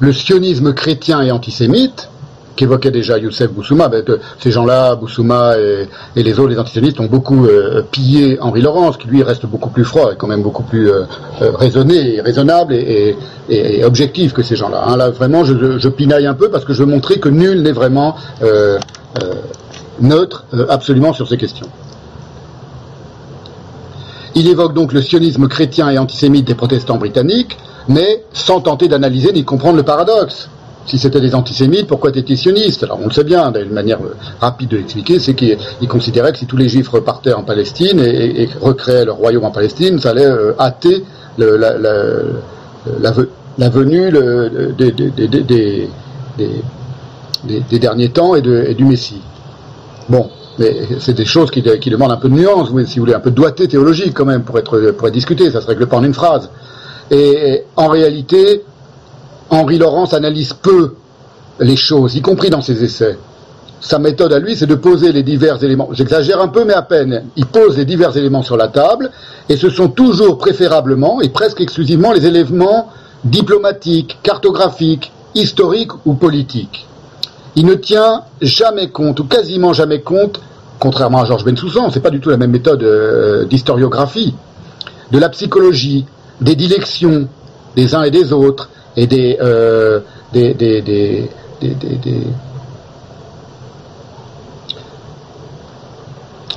le 0.00 0.12
sionisme 0.12 0.74
chrétien 0.74 1.22
et 1.22 1.30
antisémite, 1.30 2.08
qu'évoquait 2.56 2.90
déjà 2.90 3.18
Youssef 3.18 3.50
Boussouma. 3.50 3.88
Ben, 3.88 4.04
de- 4.04 4.20
ces 4.38 4.50
gens-là, 4.50 4.94
Boussouma 4.96 5.54
et, 5.58 6.22
les 6.22 6.38
autres, 6.38 6.50
les 6.50 6.58
antisémites, 6.58 7.00
ont 7.00 7.06
beaucoup 7.06 7.46
euh, 7.46 7.82
pillé 7.90 8.38
Henri 8.40 8.62
Laurence, 8.62 8.96
qui 8.96 9.08
lui 9.08 9.22
reste 9.22 9.46
beaucoup 9.46 9.70
plus 9.70 9.84
froid 9.84 10.12
et 10.12 10.16
quand 10.16 10.26
même 10.28 10.42
beaucoup 10.42 10.62
plus 10.62 10.90
euh, 10.90 11.04
euh, 11.42 11.50
raisonné, 11.52 12.16
et 12.16 12.20
raisonnable 12.20 12.74
et, 12.74 13.16
objectif 13.84 14.32
que 14.32 14.42
ces 14.42 14.56
gens-là. 14.56 14.84
hein. 14.86 14.96
Là, 14.96 15.10
vraiment, 15.10 15.44
je, 15.44 15.88
pinaille 15.88 16.26
un 16.26 16.34
peu 16.34 16.48
parce 16.50 16.64
que 16.64 16.72
je 16.72 16.82
veux 16.82 16.88
montrer 16.90 17.20
que 17.20 17.28
nul 17.28 17.60
n'est 17.62 17.72
vraiment 17.72 18.16
euh, 18.42 18.78
euh, 19.22 19.34
neutre 20.00 20.44
euh, 20.54 20.66
absolument 20.68 21.12
sur 21.12 21.28
ces 21.28 21.36
questions. 21.36 21.68
Il 24.34 24.48
évoque 24.48 24.74
donc 24.74 24.92
le 24.92 25.00
sionisme 25.00 25.46
chrétien 25.46 25.90
et 25.90 25.98
antisémite 25.98 26.46
des 26.46 26.54
protestants 26.54 26.96
britanniques, 26.96 27.56
mais 27.88 28.24
sans 28.32 28.60
tenter 28.60 28.88
d'analyser 28.88 29.32
ni 29.32 29.44
comprendre 29.44 29.76
le 29.76 29.84
paradoxe. 29.84 30.48
Si 30.86 30.98
c'était 30.98 31.20
des 31.20 31.34
antisémites, 31.34 31.86
pourquoi 31.86 32.10
étaient-ils 32.10 32.36
sionistes? 32.36 32.82
Alors 32.82 32.98
on 33.00 33.06
le 33.06 33.12
sait 33.12 33.24
bien, 33.24 33.50
d'une 33.52 33.70
manière 33.70 34.00
rapide 34.40 34.70
de 34.70 34.76
l'expliquer, 34.76 35.18
c'est 35.18 35.34
qu'ils 35.34 35.88
considéraient 35.88 36.32
que 36.32 36.38
si 36.38 36.46
tous 36.46 36.56
les 36.56 36.68
juifs 36.68 36.88
repartaient 36.88 37.32
en 37.32 37.42
Palestine 37.42 38.00
et, 38.00 38.48
recréaient 38.60 39.04
leur 39.04 39.16
royaume 39.16 39.44
en 39.44 39.50
Palestine, 39.50 39.98
ça 39.98 40.10
allait 40.10 40.26
euh, 40.26 40.52
hâter 40.58 41.04
la, 41.38 43.08
venue 43.70 44.12
des, 44.76 45.88
derniers 47.78 48.10
temps 48.10 48.34
et 48.34 48.42
du 48.42 48.84
Messie. 48.84 49.22
Bon, 50.08 50.30
mais 50.58 50.86
c'est 51.00 51.14
des 51.14 51.24
choses 51.24 51.50
qui, 51.50 51.62
demandent 51.62 52.12
un 52.12 52.16
peu 52.16 52.28
de 52.28 52.34
nuance, 52.34 52.68
si 52.86 52.98
vous 52.98 53.04
voulez, 53.04 53.14
un 53.14 53.20
peu 53.20 53.30
de 53.30 53.36
doigté 53.36 53.66
théologique 53.68 54.12
quand 54.14 54.24
même 54.24 54.42
pour 54.42 54.58
être, 54.58 54.92
pour 54.92 55.08
être 55.08 55.14
discuté, 55.14 55.50
ça 55.50 55.60
se 55.60 55.66
règle 55.66 55.86
pas 55.86 55.96
en 55.96 56.04
une 56.04 56.14
phrase. 56.14 56.50
Et 57.10 57.62
en 57.76 57.88
réalité, 57.88 58.62
Henri 59.50 59.78
Laurence 59.78 60.14
analyse 60.14 60.52
peu 60.52 60.94
les 61.60 61.76
choses, 61.76 62.16
y 62.16 62.22
compris 62.22 62.50
dans 62.50 62.62
ses 62.62 62.82
essais. 62.84 63.16
Sa 63.80 63.98
méthode 63.98 64.32
à 64.32 64.38
lui, 64.38 64.56
c'est 64.56 64.66
de 64.66 64.74
poser 64.76 65.12
les 65.12 65.22
divers 65.22 65.62
éléments. 65.62 65.90
J'exagère 65.92 66.40
un 66.40 66.48
peu, 66.48 66.64
mais 66.64 66.72
à 66.72 66.82
peine. 66.82 67.24
Il 67.36 67.44
pose 67.46 67.76
les 67.76 67.84
divers 67.84 68.16
éléments 68.16 68.42
sur 68.42 68.56
la 68.56 68.68
table, 68.68 69.10
et 69.48 69.56
ce 69.56 69.68
sont 69.68 69.88
toujours 69.88 70.38
préférablement 70.38 71.20
et 71.20 71.28
presque 71.28 71.60
exclusivement 71.60 72.12
les 72.12 72.24
éléments 72.26 72.88
diplomatiques, 73.24 74.18
cartographiques, 74.22 75.12
historiques 75.34 75.92
ou 76.06 76.14
politiques. 76.14 76.86
Il 77.56 77.66
ne 77.66 77.74
tient 77.74 78.22
jamais 78.40 78.88
compte, 78.88 79.20
ou 79.20 79.24
quasiment 79.24 79.72
jamais 79.72 80.00
compte, 80.00 80.40
contrairement 80.80 81.22
à 81.22 81.24
Georges 81.24 81.44
Bensoussan, 81.44 81.90
c'est 81.90 82.00
pas 82.00 82.10
du 82.10 82.20
tout 82.20 82.30
la 82.30 82.36
même 82.36 82.50
méthode 82.50 82.82
euh, 82.82 83.44
d'historiographie, 83.44 84.34
de 85.10 85.18
la 85.18 85.28
psychologie, 85.28 86.04
des 86.40 86.56
dilections 86.56 87.28
des 87.76 87.94
uns 87.94 88.02
et 88.02 88.10
des 88.10 88.32
autres, 88.32 88.70
et 88.96 89.06
des, 89.06 89.38
euh, 89.40 90.00
des, 90.32 90.54
des, 90.54 90.82
des, 90.82 91.28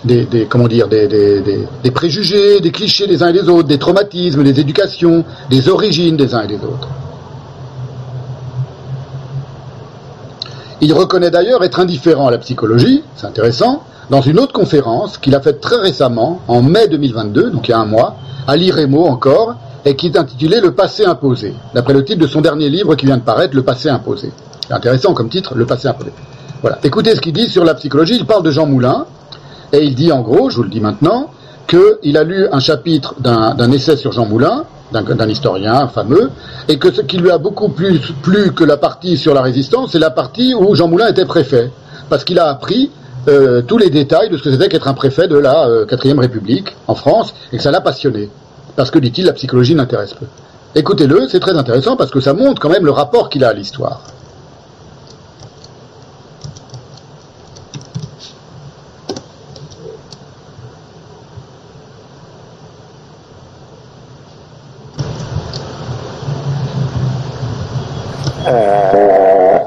des, 0.03 0.46
comment 0.49 0.67
dire, 0.67 0.88
des, 0.88 1.92
préjugés, 1.94 2.60
des 2.60 2.72
clichés 2.72 3.08
des 3.08 3.24
uns 3.24 3.30
et 3.30 3.33
des 3.33 3.49
autres, 3.49 3.67
des 3.67 3.80
traumatismes, 3.80 4.44
des 4.44 4.60
éducations, 4.60 5.24
des 5.49 5.69
origines 5.69 6.17
des 6.17 6.33
uns 6.33 6.44
et 6.44 6.47
des 6.47 6.56
autres. 6.56 6.90
Il 10.80 10.94
reconnaît 10.94 11.32
d'ailleurs 11.32 11.64
être 11.64 11.80
indifférent 11.80 12.28
à 12.28 12.32
la 12.32 12.38
psychologie, 12.38 13.04
c'est 13.16 13.26
intéressant, 13.26 13.84
dans 14.12 14.22
une 14.22 14.40
autre 14.40 14.54
conférence 14.54 15.18
qu'il 15.18 15.34
a 15.34 15.42
faite 15.42 15.60
très 15.60 15.78
récemment, 15.78 16.40
en 16.48 16.62
mai 16.62 16.88
2022, 16.88 17.50
donc 17.50 17.68
il 17.68 17.72
y 17.72 17.74
a 17.74 17.80
un 17.80 17.86
mois, 17.86 18.16
à 18.46 18.56
l'IREMO 18.56 19.06
encore, 19.06 19.56
et 19.86 19.96
qui 19.96 20.08
est 20.08 20.18
intitulé 20.18 20.62
Le 20.62 20.72
passé 20.72 21.04
imposé, 21.04 21.56
d'après 21.74 21.94
le 21.94 22.06
titre 22.06 22.20
de 22.20 22.28
son 22.28 22.42
dernier 22.42 22.70
livre 22.70 22.94
qui 22.96 23.08
vient 23.08 23.18
de 23.18 23.24
paraître, 23.24 23.56
Le 23.56 23.64
passé 23.64 23.90
imposé. 23.90 24.32
C'est 24.68 24.74
intéressant 24.74 25.14
comme 25.14 25.30
titre, 25.30 25.56
Le 25.56 25.66
passé 25.66 25.88
imposé. 25.88 26.12
Voilà. 26.62 26.78
Écoutez 26.84 27.16
ce 27.16 27.22
qu'il 27.22 27.34
dit 27.34 27.48
sur 27.48 27.64
la 27.64 27.74
psychologie. 27.74 28.18
Il 28.20 28.26
parle 28.26 28.44
de 28.44 28.52
Jean 28.52 28.68
Moulin, 28.68 29.06
et 29.74 29.84
il 29.84 29.96
dit 29.96 30.12
en 30.12 30.22
gros, 30.22 30.50
je 30.52 30.58
vous 30.58 30.64
le 30.64 30.70
dis 30.70 30.82
maintenant, 30.82 31.32
qu'il 31.67 32.17
a 32.17 32.24
lu 32.24 32.48
un 32.51 32.60
chapitre 32.60 33.16
d'un 33.19 33.72
essai 33.72 33.98
sur 33.98 34.12
Jean 34.12 34.26
Moulin, 34.26 34.66
d'un 34.92 35.28
historien 35.28 35.88
fameux, 35.88 36.32
et 36.67 36.78
que 36.80 36.92
ce 36.92 37.01
qui 37.01 37.17
lui 37.17 37.30
a 37.30 37.38
beaucoup 37.38 37.69
plus 37.69 38.00
plu 38.22 38.53
que 38.53 38.64
la 38.64 38.78
partie 38.78 39.17
sur 39.17 39.33
la 39.33 39.42
résistance, 39.42 39.92
c'est 39.92 40.00
la 40.00 40.12
partie 40.12 40.53
où 40.53 40.74
Jean 40.76 40.88
Moulin 40.88 41.08
était 41.08 41.26
préfet, 41.26 41.72
parce 42.10 42.24
qu'il 42.24 42.40
a 42.40 42.48
appris 42.48 42.90
euh, 43.28 43.62
tous 43.62 43.78
les 43.78 43.90
détails 43.90 44.30
de 44.30 44.38
ce 44.38 44.44
que 44.44 44.51
c'était 44.51 44.69
qu'être 44.69 44.88
un 44.88 44.94
préfet 44.94 45.28
de 45.28 45.38
la 45.38 45.67
euh, 45.67 45.85
quatrième 45.85 46.19
République 46.19 46.76
en 46.88 46.96
France, 46.96 47.33
et 47.51 47.58
que 47.58 47.64
ça 47.64 47.72
l'a 47.72 47.82
passionné 47.82 48.30
parce 48.78 48.92
que, 48.92 49.00
dit-il, 49.00 49.26
la 49.26 49.33
psychologie 49.33 49.76
n'intéresse 49.76 50.14
peu. 50.14 50.28
Écoutez-le, 50.76 51.28
c'est 51.28 51.40
très 51.40 51.58
intéressant 51.58 51.98
parce 51.98 52.12
que 52.12 52.22
ça 52.22 52.33
montre 52.33 52.62
quand 52.62 52.69
même 52.69 52.85
le 52.85 52.92
rapport 52.92 53.28
qu'il 53.30 53.44
a 53.44 53.50
à 53.50 53.53
l'histoire. 53.53 54.01
Euh, 68.47 69.60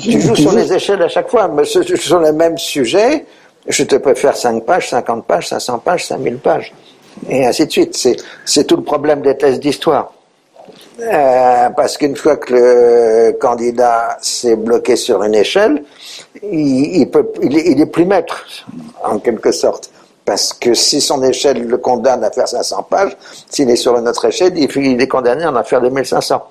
tu 0.00 0.20
joues 0.20 0.36
sur 0.36 0.52
les 0.52 0.72
échelles 0.72 1.02
à 1.02 1.08
chaque 1.08 1.28
fois, 1.28 1.48
mais 1.48 1.64
sur 1.64 2.18
le 2.18 2.32
même 2.32 2.58
sujet, 2.58 3.24
je 3.66 3.84
te 3.84 4.14
faire 4.14 4.36
5 4.36 4.64
pages, 4.64 4.90
50 4.90 5.24
pages, 5.24 5.48
500 5.48 5.78
pages, 5.78 6.06
5000 6.06 6.38
pages 6.38 6.72
et 7.28 7.46
ainsi 7.46 7.66
de 7.66 7.72
suite. 7.72 8.24
C'est 8.44 8.64
tout 8.64 8.76
le 8.76 8.82
problème 8.82 9.22
des 9.22 9.36
thèses 9.36 9.60
d'histoire. 9.60 10.12
Euh, 11.00 11.70
parce 11.70 11.96
qu'une 11.96 12.14
fois 12.14 12.36
que 12.36 12.54
le 12.54 13.32
candidat 13.32 14.16
s'est 14.20 14.54
bloqué 14.54 14.94
sur 14.94 15.22
une 15.24 15.34
échelle, 15.34 15.82
il, 16.42 17.00
il, 17.00 17.10
peut, 17.10 17.32
il, 17.42 17.56
est, 17.58 17.70
il, 17.72 17.80
est, 17.80 17.86
plus 17.86 18.04
maître, 18.04 18.44
en 19.02 19.18
quelque 19.18 19.50
sorte. 19.50 19.90
Parce 20.24 20.52
que 20.52 20.72
si 20.72 21.00
son 21.00 21.22
échelle 21.22 21.66
le 21.66 21.78
condamne 21.78 22.22
à 22.22 22.30
faire 22.30 22.48
500 22.48 22.86
pages, 22.88 23.16
s'il 23.50 23.68
est 23.70 23.76
sur 23.76 23.96
une 23.98 24.08
autre 24.08 24.24
échelle, 24.26 24.56
il, 24.56 25.00
est 25.00 25.08
condamné 25.08 25.44
à 25.44 25.52
en 25.52 25.64
faire 25.64 25.80
2500. 25.80 26.42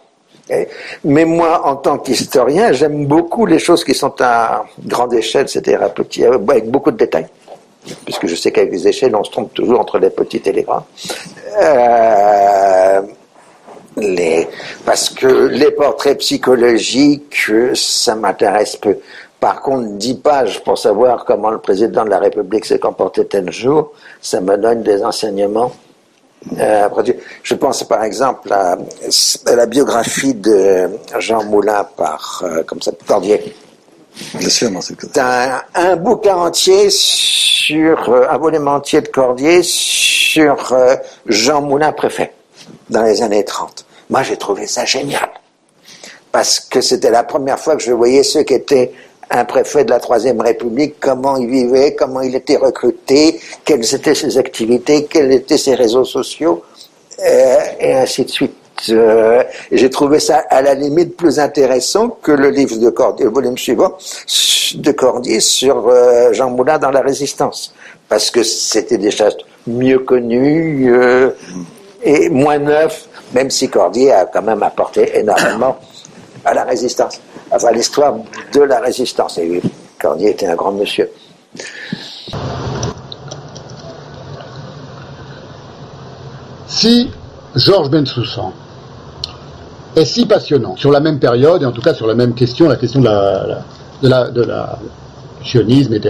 Mais 1.03 1.25
moi, 1.25 1.65
en 1.65 1.75
tant 1.77 1.97
qu'historien, 1.97 2.73
j'aime 2.73 3.05
beaucoup 3.05 3.45
les 3.45 3.59
choses 3.59 3.83
qui 3.83 3.93
sont 3.93 4.13
à 4.19 4.65
grande 4.85 5.13
échelle, 5.13 5.47
c'est-à-dire 5.47 5.81
avec 5.83 6.69
beaucoup 6.69 6.91
de 6.91 6.97
détails 6.97 7.27
puisque 8.05 8.27
je 8.27 8.35
sais 8.35 8.51
qu'avec 8.51 8.71
les 8.71 8.87
échelles, 8.87 9.15
on 9.15 9.23
se 9.23 9.31
trompe 9.31 9.53
toujours 9.53 9.79
entre 9.79 9.99
les 9.99 10.09
petites 10.09 10.47
et 10.47 10.51
les 10.51 10.63
grandes. 10.63 10.83
Euh, 11.61 13.01
parce 14.85 15.09
que 15.09 15.47
les 15.47 15.71
portraits 15.71 16.17
psychologiques, 16.19 17.51
ça 17.75 18.15
m'intéresse 18.15 18.75
peu. 18.75 18.97
Par 19.39 19.61
contre, 19.61 19.97
dix 19.97 20.15
pages 20.15 20.63
pour 20.63 20.77
savoir 20.77 21.25
comment 21.25 21.49
le 21.49 21.59
président 21.59 22.05
de 22.05 22.09
la 22.09 22.19
République 22.19 22.65
s'est 22.65 22.79
comporté 22.79 23.25
tel 23.25 23.51
jour, 23.51 23.91
ça 24.21 24.39
me 24.39 24.57
donne 24.57 24.83
des 24.83 25.03
enseignements. 25.03 25.73
Euh, 26.59 26.89
je 27.41 27.55
pense 27.55 27.83
par 27.83 28.03
exemple 28.03 28.51
à, 28.51 28.77
la 29.55 29.65
biographie 29.65 30.33
de 30.33 30.89
Jean 31.19 31.43
Moulin 31.45 31.87
par, 31.95 32.43
euh, 32.43 32.63
comme 32.63 32.81
ça, 32.81 32.91
Cordier. 33.07 33.55
Bien 34.35 34.49
sûr, 34.49 34.69
un, 35.17 35.61
un 35.73 35.95
bouquin 35.95 36.35
entier 36.35 36.89
sur 36.89 38.09
euh, 38.09 38.27
un 38.29 38.37
volume 38.37 38.67
entier 38.67 39.01
de 39.01 39.07
Cordier 39.07 39.61
sur 39.63 40.71
euh, 40.71 40.95
Jean 41.25 41.61
Moulin 41.61 41.91
préfet 41.93 42.33
dans 42.89 43.03
les 43.03 43.21
années 43.21 43.43
30. 43.43 43.85
Moi, 44.09 44.21
j'ai 44.23 44.37
trouvé 44.37 44.67
ça 44.67 44.85
génial 44.85 45.29
parce 46.31 46.59
que 46.59 46.81
c'était 46.81 47.09
la 47.09 47.23
première 47.23 47.59
fois 47.59 47.75
que 47.75 47.81
je 47.83 47.91
voyais 47.91 48.23
ceux 48.23 48.43
qui 48.43 48.53
étaient 48.53 48.91
un 49.33 49.45
préfet 49.45 49.83
de 49.83 49.89
la 49.89 49.99
Troisième 49.99 50.39
République, 50.39 50.95
comment 50.99 51.35
il 51.37 51.49
vivait, 51.49 51.95
comment 51.95 52.21
il 52.21 52.35
était 52.35 52.55
recruté, 52.55 53.39
quelles 53.65 53.93
étaient 53.93 54.15
ses 54.15 54.37
activités, 54.37 55.05
quels 55.05 55.31
étaient 55.31 55.57
ses 55.57 55.73
réseaux 55.73 56.05
sociaux, 56.05 56.63
euh, 57.19 57.57
et 57.79 57.93
ainsi 57.93 58.25
de 58.25 58.29
suite. 58.29 58.55
Euh, 58.89 59.43
j'ai 59.71 59.89
trouvé 59.89 60.19
ça 60.19 60.43
à 60.49 60.61
la 60.61 60.73
limite 60.73 61.15
plus 61.15 61.39
intéressant 61.39 62.09
que 62.21 62.31
le 62.31 62.49
livre 62.49 62.77
de 62.77 62.89
Cordier, 62.89 63.25
le 63.25 63.31
volume 63.31 63.57
suivant 63.57 63.93
de 64.75 64.91
Cordier 64.91 65.39
sur 65.39 65.87
euh, 65.87 66.33
Jean 66.33 66.49
Moulin 66.49 66.77
dans 66.77 66.91
la 66.91 67.01
Résistance, 67.01 67.73
parce 68.09 68.29
que 68.29 68.43
c'était 68.43 69.11
choses 69.11 69.37
mieux 69.67 69.99
connues 69.99 70.93
euh, 70.93 71.29
et 72.03 72.29
moins 72.29 72.59
neuf, 72.59 73.07
même 73.33 73.49
si 73.49 73.69
Cordier 73.69 74.11
a 74.11 74.25
quand 74.25 74.41
même 74.41 74.61
apporté 74.61 75.17
énormément 75.17 75.77
à 76.45 76.53
la 76.53 76.63
Résistance, 76.63 77.19
enfin 77.51 77.71
l'histoire 77.71 78.15
de 78.53 78.61
la 78.61 78.79
Résistance. 78.79 79.37
Et 79.37 79.61
Cordier 79.99 80.31
était 80.31 80.47
un 80.47 80.55
grand 80.55 80.71
monsieur. 80.71 81.09
Si 86.67 87.09
Georges 87.55 87.89
Bensoussan 87.89 88.51
est 89.95 90.05
si 90.05 90.25
passionnant 90.25 90.75
sur 90.75 90.91
la 90.91 90.99
même 90.99 91.19
période, 91.19 91.61
et 91.61 91.65
en 91.65 91.71
tout 91.71 91.81
cas 91.81 91.93
sur 91.93 92.07
la 92.07 92.15
même 92.15 92.33
question, 92.33 92.67
la 92.67 92.75
question 92.75 92.99
de 92.99 93.05
la, 93.05 93.59
de 94.01 94.09
la, 94.09 94.29
de 94.29 94.41
la 94.41 94.79
sionisme 95.43 95.93
et 95.93 96.01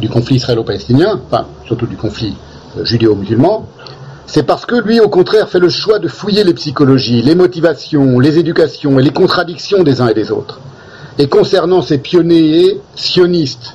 du 0.00 0.08
conflit 0.08 0.36
israélo-palestinien, 0.36 1.20
enfin 1.26 1.46
surtout 1.66 1.86
du 1.86 1.96
conflit 1.96 2.36
euh, 2.76 2.84
judéo-musulman, 2.84 3.66
c'est 4.26 4.44
parce 4.44 4.66
que 4.66 4.76
lui, 4.76 5.00
au 5.00 5.08
contraire, 5.08 5.48
fait 5.48 5.58
le 5.58 5.68
choix 5.68 5.98
de 5.98 6.08
fouiller 6.08 6.44
les 6.44 6.54
psychologies, 6.54 7.22
les 7.22 7.34
motivations, 7.34 8.18
les 8.20 8.38
éducations 8.38 8.98
et 8.98 9.02
les 9.02 9.10
contradictions 9.10 9.82
des 9.82 10.00
uns 10.00 10.08
et 10.08 10.14
des 10.14 10.30
autres. 10.30 10.60
Et 11.18 11.28
concernant 11.28 11.82
ces 11.82 11.98
pionniers 11.98 12.80
sionistes 12.94 13.74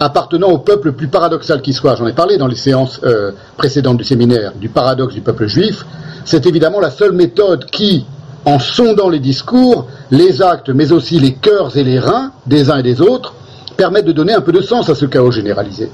appartenant 0.00 0.48
au 0.48 0.58
peuple 0.58 0.88
le 0.88 0.92
plus 0.92 1.08
paradoxal 1.08 1.62
qui 1.62 1.72
soit, 1.72 1.94
j'en 1.96 2.06
ai 2.06 2.12
parlé 2.12 2.36
dans 2.36 2.48
les 2.48 2.56
séances 2.56 3.00
euh, 3.04 3.32
précédentes 3.56 3.98
du 3.98 4.04
séminaire, 4.04 4.52
du 4.56 4.68
paradoxe 4.68 5.14
du 5.14 5.20
peuple 5.20 5.46
juif, 5.46 5.84
c'est 6.24 6.46
évidemment 6.46 6.80
la 6.80 6.90
seule 6.90 7.12
méthode 7.12 7.66
qui, 7.66 8.04
en 8.44 8.58
sondant 8.58 9.08
les 9.08 9.20
discours, 9.20 9.86
les 10.10 10.42
actes, 10.42 10.70
mais 10.70 10.92
aussi 10.92 11.18
les 11.18 11.34
cœurs 11.34 11.76
et 11.76 11.84
les 11.84 11.98
reins 11.98 12.32
des 12.46 12.70
uns 12.70 12.78
et 12.78 12.82
des 12.82 13.00
autres, 13.00 13.34
permettent 13.76 14.06
de 14.06 14.12
donner 14.12 14.32
un 14.32 14.40
peu 14.40 14.52
de 14.52 14.60
sens 14.60 14.88
à 14.88 14.94
ce 14.94 15.06
chaos 15.06 15.30
généralisé. 15.30 15.90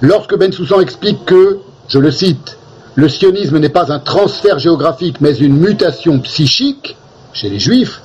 Lorsque 0.00 0.36
Ben 0.36 0.52
Soussan 0.52 0.80
explique 0.80 1.24
que, 1.24 1.58
je 1.88 1.98
le 1.98 2.10
cite, 2.10 2.58
le 2.96 3.08
sionisme 3.08 3.58
n'est 3.58 3.68
pas 3.68 3.92
un 3.92 4.00
transfert 4.00 4.58
géographique, 4.58 5.20
mais 5.20 5.36
une 5.36 5.56
mutation 5.56 6.18
psychique 6.20 6.96
chez 7.32 7.48
les 7.48 7.58
juifs, 7.58 8.00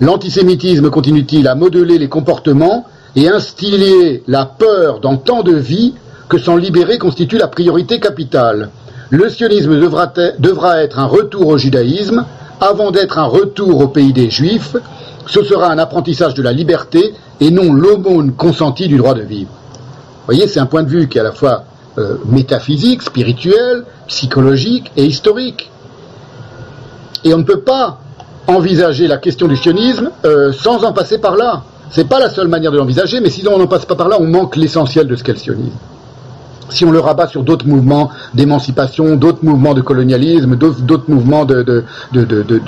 L'antisémitisme 0.00 0.90
continue-t-il 0.90 1.48
à 1.48 1.56
modeler 1.56 1.98
les 1.98 2.08
comportements 2.08 2.86
et 3.16 3.28
instiller 3.28 4.22
la 4.28 4.46
peur 4.46 5.00
dans 5.00 5.16
tant 5.16 5.42
de 5.42 5.54
vies 5.54 5.94
que 6.28 6.38
s'en 6.38 6.54
libérer 6.54 6.98
constitue 6.98 7.36
la 7.36 7.48
priorité 7.48 7.98
capitale 7.98 8.70
Le 9.10 9.28
sionisme 9.28 9.76
devra, 9.76 10.82
être 10.82 11.00
un 11.00 11.06
retour 11.06 11.48
au 11.48 11.58
judaïsme 11.58 12.24
avant 12.60 12.92
d'être 12.92 13.18
un 13.18 13.24
retour 13.24 13.80
au 13.80 13.88
pays 13.88 14.12
des 14.12 14.30
juifs. 14.30 14.76
Ce 15.26 15.42
sera 15.42 15.68
un 15.68 15.78
apprentissage 15.78 16.34
de 16.34 16.42
la 16.42 16.52
liberté 16.52 17.12
et 17.40 17.50
non 17.50 17.72
l'aumône 17.72 18.32
consentie 18.32 18.86
du 18.86 18.98
droit 18.98 19.14
de 19.14 19.22
vivre. 19.22 19.50
Vous 19.50 20.34
voyez, 20.34 20.46
c'est 20.46 20.60
un 20.60 20.66
point 20.66 20.84
de 20.84 20.88
vue 20.88 21.08
qui 21.08 21.18
est 21.18 21.22
à 21.22 21.24
la 21.24 21.32
fois 21.32 21.64
euh, 21.98 22.18
métaphysique, 22.26 23.02
spirituel, 23.02 23.84
psychologique 24.08 24.90
et 24.96 25.04
historique. 25.04 25.70
Et 27.24 27.32
on 27.34 27.38
ne 27.38 27.44
peut 27.44 27.60
pas 27.60 27.98
envisager 28.46 29.06
la 29.06 29.18
question 29.18 29.46
du 29.46 29.56
sionisme 29.56 30.10
euh, 30.24 30.52
sans 30.52 30.84
en 30.84 30.92
passer 30.92 31.18
par 31.18 31.36
là. 31.36 31.62
C'est 31.90 32.08
pas 32.08 32.18
la 32.18 32.30
seule 32.30 32.48
manière 32.48 32.72
de 32.72 32.78
l'envisager, 32.78 33.20
mais 33.20 33.30
sinon 33.30 33.52
on 33.54 33.58
n'en 33.58 33.66
passe 33.66 33.84
pas 33.84 33.94
par 33.94 34.08
là, 34.08 34.16
on 34.18 34.26
manque 34.26 34.56
l'essentiel 34.56 35.06
de 35.06 35.16
ce 35.16 35.22
qu'est 35.22 35.32
le 35.32 35.38
sionisme. 35.38 35.76
Si 36.70 36.84
on 36.84 36.90
le 36.90 37.00
rabat 37.00 37.28
sur 37.28 37.44
d'autres 37.44 37.66
mouvements 37.66 38.10
d'émancipation, 38.34 39.16
d'autres 39.16 39.42
mouvements 39.42 39.72
de 39.72 39.80
colonialisme, 39.80 40.56
d'autres 40.56 41.08
mouvements 41.08 41.46
de, 41.46 41.84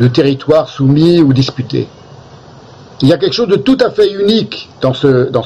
territoires 0.08 0.68
soumis 0.68 1.20
ou 1.20 1.34
disputés. 1.34 1.86
Il 3.02 3.08
y 3.08 3.12
a 3.12 3.18
quelque 3.18 3.34
chose 3.34 3.48
de 3.48 3.56
tout 3.56 3.76
à 3.80 3.90
fait 3.90 4.10
unique 4.10 4.70
dans 4.80 4.94
ce, 4.94 5.30
dans 5.30 5.44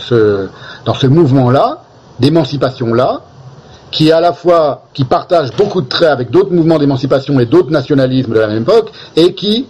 dans 0.84 0.94
ce 0.94 1.06
mouvement-là, 1.06 1.82
d'émancipation-là, 2.20 3.22
qui 3.94 4.10
à 4.10 4.20
la 4.20 4.32
fois, 4.32 4.82
qui 4.92 5.04
partage 5.04 5.56
beaucoup 5.56 5.80
de 5.80 5.88
traits 5.88 6.10
avec 6.10 6.30
d'autres 6.30 6.52
mouvements 6.52 6.78
d'émancipation 6.78 7.38
et 7.38 7.46
d'autres 7.46 7.70
nationalismes 7.70 8.34
de 8.34 8.40
la 8.40 8.48
même 8.48 8.62
époque, 8.62 8.90
et 9.16 9.34
qui 9.34 9.66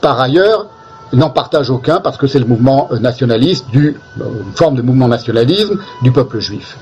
par 0.00 0.20
ailleurs, 0.20 0.66
n'en 1.12 1.30
partage 1.30 1.70
aucun 1.70 2.00
parce 2.00 2.16
que 2.16 2.26
c'est 2.26 2.38
le 2.38 2.44
mouvement 2.44 2.88
euh, 2.90 2.98
nationaliste, 2.98 3.66
du, 3.70 3.96
euh, 4.20 4.24
une 4.46 4.52
forme 4.54 4.76
de 4.76 4.82
mouvement 4.82 5.08
nationalisme 5.08 5.78
du 6.02 6.12
peuple 6.12 6.40
juif. 6.40 6.76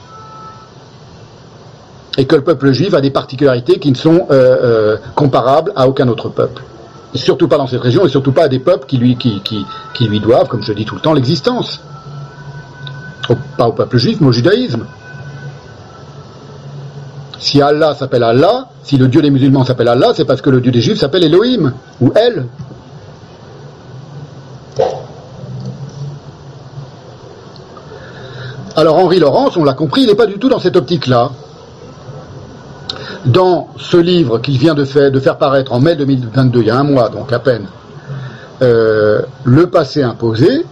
Et 2.17 2.27
que 2.27 2.37
le 2.37 2.43
peuple 2.43 2.73
juif 2.73 2.95
a 2.95 3.01
des 3.01 3.11
particularités 3.11 3.79
qui 3.79 3.91
ne 3.91 3.97
sont 3.97 4.27
euh, 4.31 4.97
comparables 5.15 5.73
à 5.77 5.89
aucun 5.89 6.09
autre 6.09 6.29
peuple. 6.29 6.63
Surtout 7.15 7.49
pas 7.49 7.59
dans 7.59 7.67
cette 7.67 7.81
région, 7.81 8.05
et 8.07 8.09
surtout 8.09 8.33
pas 8.33 8.45
à 8.45 8.49
des 8.49 8.59
peuples 8.59 8.87
qui 8.87 8.99
lui, 8.99 9.17
qui, 9.17 9.41
qui, 9.43 10.09
lui 10.09 10.21
doivent, 10.21 10.49
comme 10.49 10.63
je 10.63 10.73
dis 10.73 10.85
tout 10.85 10.97
le 10.97 11.01
temps, 11.01 11.13
l'existence. 11.13 11.81
pas 13.57 13.69
au 13.69 13.73
peuple 13.73 13.99
juif, 13.99 14.19
mais 14.21 14.29
au 14.29 14.33
judaïsme. 14.33 14.85
Si 17.39 17.61
Allah 17.61 17.95
s'appelle 17.95 18.23
Allah, 18.23 18.69
si 18.83 18.97
le 18.97 19.09
Dieu 19.09 19.21
des 19.23 19.31
musulmans 19.31 19.65
s'appelle 19.65 19.89
Allah, 19.89 20.13
c'est 20.15 20.25
parce 20.25 20.41
que 20.41 20.51
le 20.51 20.61
Dieu 20.61 20.71
des 20.71 20.81
juifs 20.81 20.99
s'appelle 20.99 21.25
Elohim, 21.25 21.73
ou 22.01 22.13
El. 22.15 22.47
Alors 28.77 28.97
Henri 28.99 29.21
Laurence, 29.21 29.57
on 29.57 29.65
l'a 29.65 29.75
compris, 29.75 30.03
il 30.03 30.09
n'est 30.09 30.17
pas 30.17 30.27
du 30.27 30.39
tout 30.39 30.49
dans 30.49 30.59
cette 30.59 30.77
optique-là. 30.77 31.31
Dans 33.27 33.69
ce 33.79 33.97
livre 33.97 34.39
qu'il 34.39 34.59
vient 34.59 34.75
de 34.75 34.85
faire, 34.85 35.11
de 35.11 35.21
faire, 35.21 35.39
paraître 35.39 35.73
en 35.73 35.81
mai 35.81 35.97
2022, 35.97 36.61
il 36.61 36.67
y 36.67 36.71
a 36.71 36.77
un 36.77 36.83
mois 36.83 37.09
donc 37.09 37.33
à 37.33 37.39
peine, 37.39 37.67
euh, 38.63 39.23
Le 39.45 39.69
passé 39.69 40.03
imposé, 40.03 40.67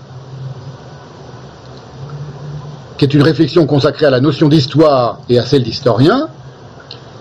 qui 2.99 3.05
est 3.05 3.15
une 3.15 3.23
réflexion 3.23 3.67
consacrée 3.67 4.07
à 4.07 4.11
la 4.11 4.21
notion 4.21 4.49
d'histoire 4.49 5.21
et 5.29 5.39
à 5.39 5.45
celle 5.45 5.63
d'historien, 5.63 6.29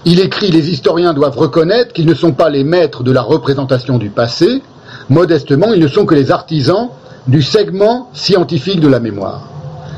il 0.06 0.20
écrit 0.20 0.52
Les 0.52 0.70
historiens 0.70 1.14
doivent 1.14 1.38
reconnaître 1.38 1.94
qu'ils 1.94 2.06
ne 2.06 2.14
sont 2.14 2.34
pas 2.34 2.50
les 2.50 2.64
maîtres 2.64 3.04
de 3.04 3.12
la 3.12 3.22
représentation 3.22 3.98
du 3.98 4.10
passé, 4.10 4.62
modestement, 5.10 5.74
ils 5.74 5.82
ne 5.82 5.88
sont 5.88 6.06
que 6.06 6.16
les 6.16 6.32
artisans 6.32 6.90
du 7.28 7.42
segment 7.42 8.10
scientifique 8.14 8.80
de 8.80 8.88
la 8.88 9.00
mémoire. 9.00 9.48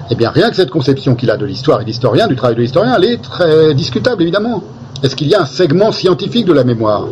Eh 0.09 0.15
bien, 0.15 0.29
rien 0.29 0.49
que 0.49 0.55
cette 0.55 0.69
conception 0.69 1.15
qu'il 1.15 1.31
a 1.31 1.37
de 1.37 1.45
l'histoire 1.45 1.81
et 1.81 1.85
d'historien, 1.85 2.27
du 2.27 2.35
travail 2.35 2.55
de 2.55 2.61
l'historien, 2.61 2.95
elle 2.97 3.05
est 3.05 3.21
très 3.21 3.73
discutable, 3.73 4.21
évidemment. 4.21 4.61
Est-ce 5.01 5.15
qu'il 5.15 5.27
y 5.27 5.35
a 5.35 5.41
un 5.41 5.45
segment 5.45 5.91
scientifique 5.91 6.45
de 6.45 6.53
la 6.53 6.63
mémoire? 6.63 7.05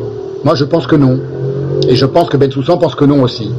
Moi, 0.43 0.55
je 0.55 0.65
pense 0.65 0.87
que 0.87 0.95
non. 0.95 1.19
Et 1.87 1.95
je 1.95 2.05
pense 2.05 2.29
que 2.29 2.37
Ben 2.37 2.51
Soussan 2.51 2.77
pense 2.77 2.95
que 2.95 3.05
non 3.05 3.23
aussi. 3.23 3.51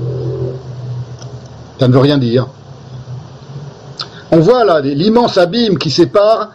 Ça 1.79 1.89
ne 1.89 1.93
veut 1.93 1.99
rien 1.99 2.19
dire. 2.19 2.47
On 4.31 4.39
voit 4.39 4.65
là 4.65 4.81
l'immense 4.81 5.37
abîme 5.37 5.79
qui 5.79 5.91
sépare, 5.91 6.51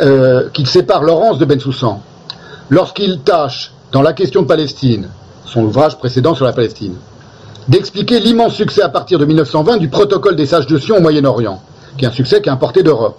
euh, 0.00 0.48
qui 0.52 0.66
sépare 0.66 1.02
Laurence 1.02 1.38
de 1.38 1.44
Ben 1.44 1.60
Soussan. 1.60 2.02
Lorsqu'il 2.70 3.20
tâche, 3.20 3.72
dans 3.92 4.02
la 4.02 4.12
question 4.12 4.42
de 4.42 4.46
Palestine, 4.46 5.08
son 5.44 5.62
ouvrage 5.64 5.98
précédent 5.98 6.34
sur 6.34 6.44
la 6.44 6.52
Palestine, 6.52 6.94
d'expliquer 7.68 8.20
l'immense 8.20 8.54
succès 8.54 8.82
à 8.82 8.88
partir 8.88 9.18
de 9.18 9.24
1920 9.24 9.76
du 9.76 9.88
protocole 9.88 10.36
des 10.36 10.46
sages 10.46 10.66
de 10.66 10.78
Sion 10.78 10.96
au 10.96 11.00
Moyen-Orient 11.00 11.60
qui 11.96 12.04
est 12.04 12.08
un 12.08 12.12
succès 12.12 12.40
qui 12.40 12.48
est 12.48 12.52
importé 12.52 12.82
d'Europe. 12.82 13.18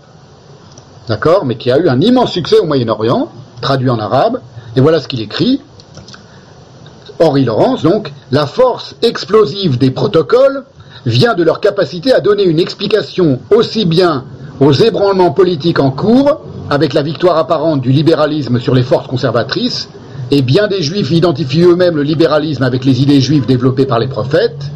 D'accord? 1.07 1.45
Mais 1.45 1.57
qui 1.57 1.71
a 1.71 1.77
eu 1.77 1.89
un 1.89 1.99
immense 2.01 2.31
succès 2.31 2.59
au 2.59 2.65
Moyen-Orient, 2.65 3.29
traduit 3.61 3.89
en 3.89 3.99
arabe. 3.99 4.39
Et 4.75 4.81
voilà 4.81 4.99
ce 4.99 5.07
qu'il 5.07 5.21
écrit. 5.21 5.61
Henri 7.19 7.45
Laurence, 7.45 7.83
donc, 7.83 8.11
la 8.31 8.47
force 8.47 8.95
explosive 9.01 9.77
des 9.77 9.91
protocoles 9.91 10.63
vient 11.05 11.35
de 11.35 11.43
leur 11.43 11.59
capacité 11.59 12.13
à 12.13 12.19
donner 12.19 12.43
une 12.43 12.59
explication 12.59 13.39
aussi 13.51 13.85
bien 13.85 14.25
aux 14.59 14.71
ébranlements 14.71 15.31
politiques 15.31 15.79
en 15.79 15.91
cours, 15.91 16.41
avec 16.69 16.93
la 16.93 17.01
victoire 17.01 17.37
apparente 17.37 17.81
du 17.81 17.91
libéralisme 17.91 18.59
sur 18.59 18.73
les 18.73 18.83
forces 18.83 19.07
conservatrices, 19.07 19.89
et 20.31 20.41
bien 20.41 20.67
des 20.67 20.81
juifs 20.81 21.11
identifient 21.11 21.63
eux-mêmes 21.63 21.95
le 21.95 22.03
libéralisme 22.03 22.63
avec 22.63 22.85
les 22.85 23.01
idées 23.01 23.21
juives 23.21 23.45
développées 23.45 23.85
par 23.85 23.99
les 23.99 24.07
prophètes, 24.07 24.71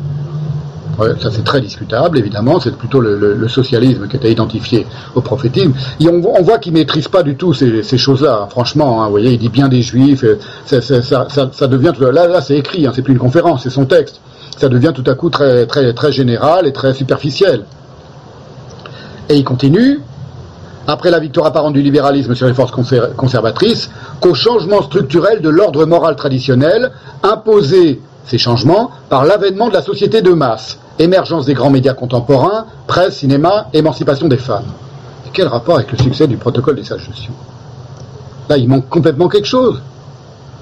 ça 1.19 1.29
c'est 1.31 1.43
très 1.43 1.61
discutable, 1.61 2.17
évidemment, 2.17 2.59
c'est 2.59 2.75
plutôt 2.75 2.99
le, 3.01 3.47
socialisme 3.47 4.07
qui 4.07 4.15
était 4.17 4.31
identifié 4.31 4.85
au 5.15 5.21
prophétisme. 5.21 5.73
Et 5.99 6.07
on, 6.09 6.41
voit 6.41 6.57
qu'il 6.57 6.73
maîtrise 6.73 7.07
pas 7.07 7.23
du 7.23 7.35
tout 7.35 7.53
ces, 7.53 7.97
choses-là, 7.97 8.41
hein, 8.43 8.47
franchement. 8.49 9.01
Hein, 9.01 9.05
vous 9.05 9.11
voyez, 9.11 9.31
il 9.33 9.39
dit 9.39 9.49
bien 9.49 9.67
des 9.67 9.81
juifs, 9.81 10.23
euh, 10.23 10.37
ça, 10.65 11.67
devient 11.67 11.93
là, 11.99 12.27
là 12.27 12.41
c'est 12.41 12.57
écrit, 12.57 12.85
hein, 12.85 12.91
c'est 12.95 13.01
plus 13.01 13.13
une 13.13 13.19
conférence, 13.19 13.63
c'est 13.63 13.69
son 13.69 13.85
texte. 13.85 14.19
Ça 14.57 14.69
devient 14.69 14.91
tout 14.93 15.03
à 15.09 15.13
coup 15.13 15.29
très, 15.29 15.67
très, 15.67 15.93
très 15.93 16.11
général 16.11 16.65
et 16.65 16.73
très 16.73 16.93
superficiel. 16.93 17.63
Et 19.29 19.35
il 19.35 19.43
continue, 19.43 19.99
après 20.87 21.11
la 21.11 21.19
victoire 21.19 21.47
apparente 21.47 21.73
du 21.73 21.81
libéralisme 21.81 22.33
sur 22.33 22.47
les 22.47 22.53
forces 22.53 22.71
conservatrices, 22.71 23.89
qu'au 24.21 24.33
changement 24.33 24.81
structurel 24.81 25.41
de 25.41 25.49
l'ordre 25.49 25.85
moral 25.85 26.15
traditionnel 26.15 26.91
imposé 27.23 28.01
ces 28.25 28.37
changements 28.37 28.91
par 29.09 29.25
l'avènement 29.25 29.67
de 29.67 29.73
la 29.73 29.81
société 29.81 30.21
de 30.21 30.31
masse, 30.31 30.79
émergence 30.97 31.45
des 31.45 31.53
grands 31.53 31.69
médias 31.69 31.93
contemporains, 31.93 32.65
presse, 32.87 33.17
cinéma, 33.17 33.67
émancipation 33.73 34.27
des 34.27 34.37
femmes. 34.37 34.65
Quel 35.33 35.47
rapport 35.47 35.75
avec 35.75 35.91
le 35.91 35.97
succès 35.97 36.25
du 36.25 36.37
protocole 36.37 36.75
des 36.75 36.83
sages 36.83 37.07
de 37.07 37.13
Sion? 37.13 37.33
Là, 38.49 38.57
il 38.57 38.67
manque 38.67 38.89
complètement 38.89 39.27
quelque 39.27 39.47
chose. 39.47 39.81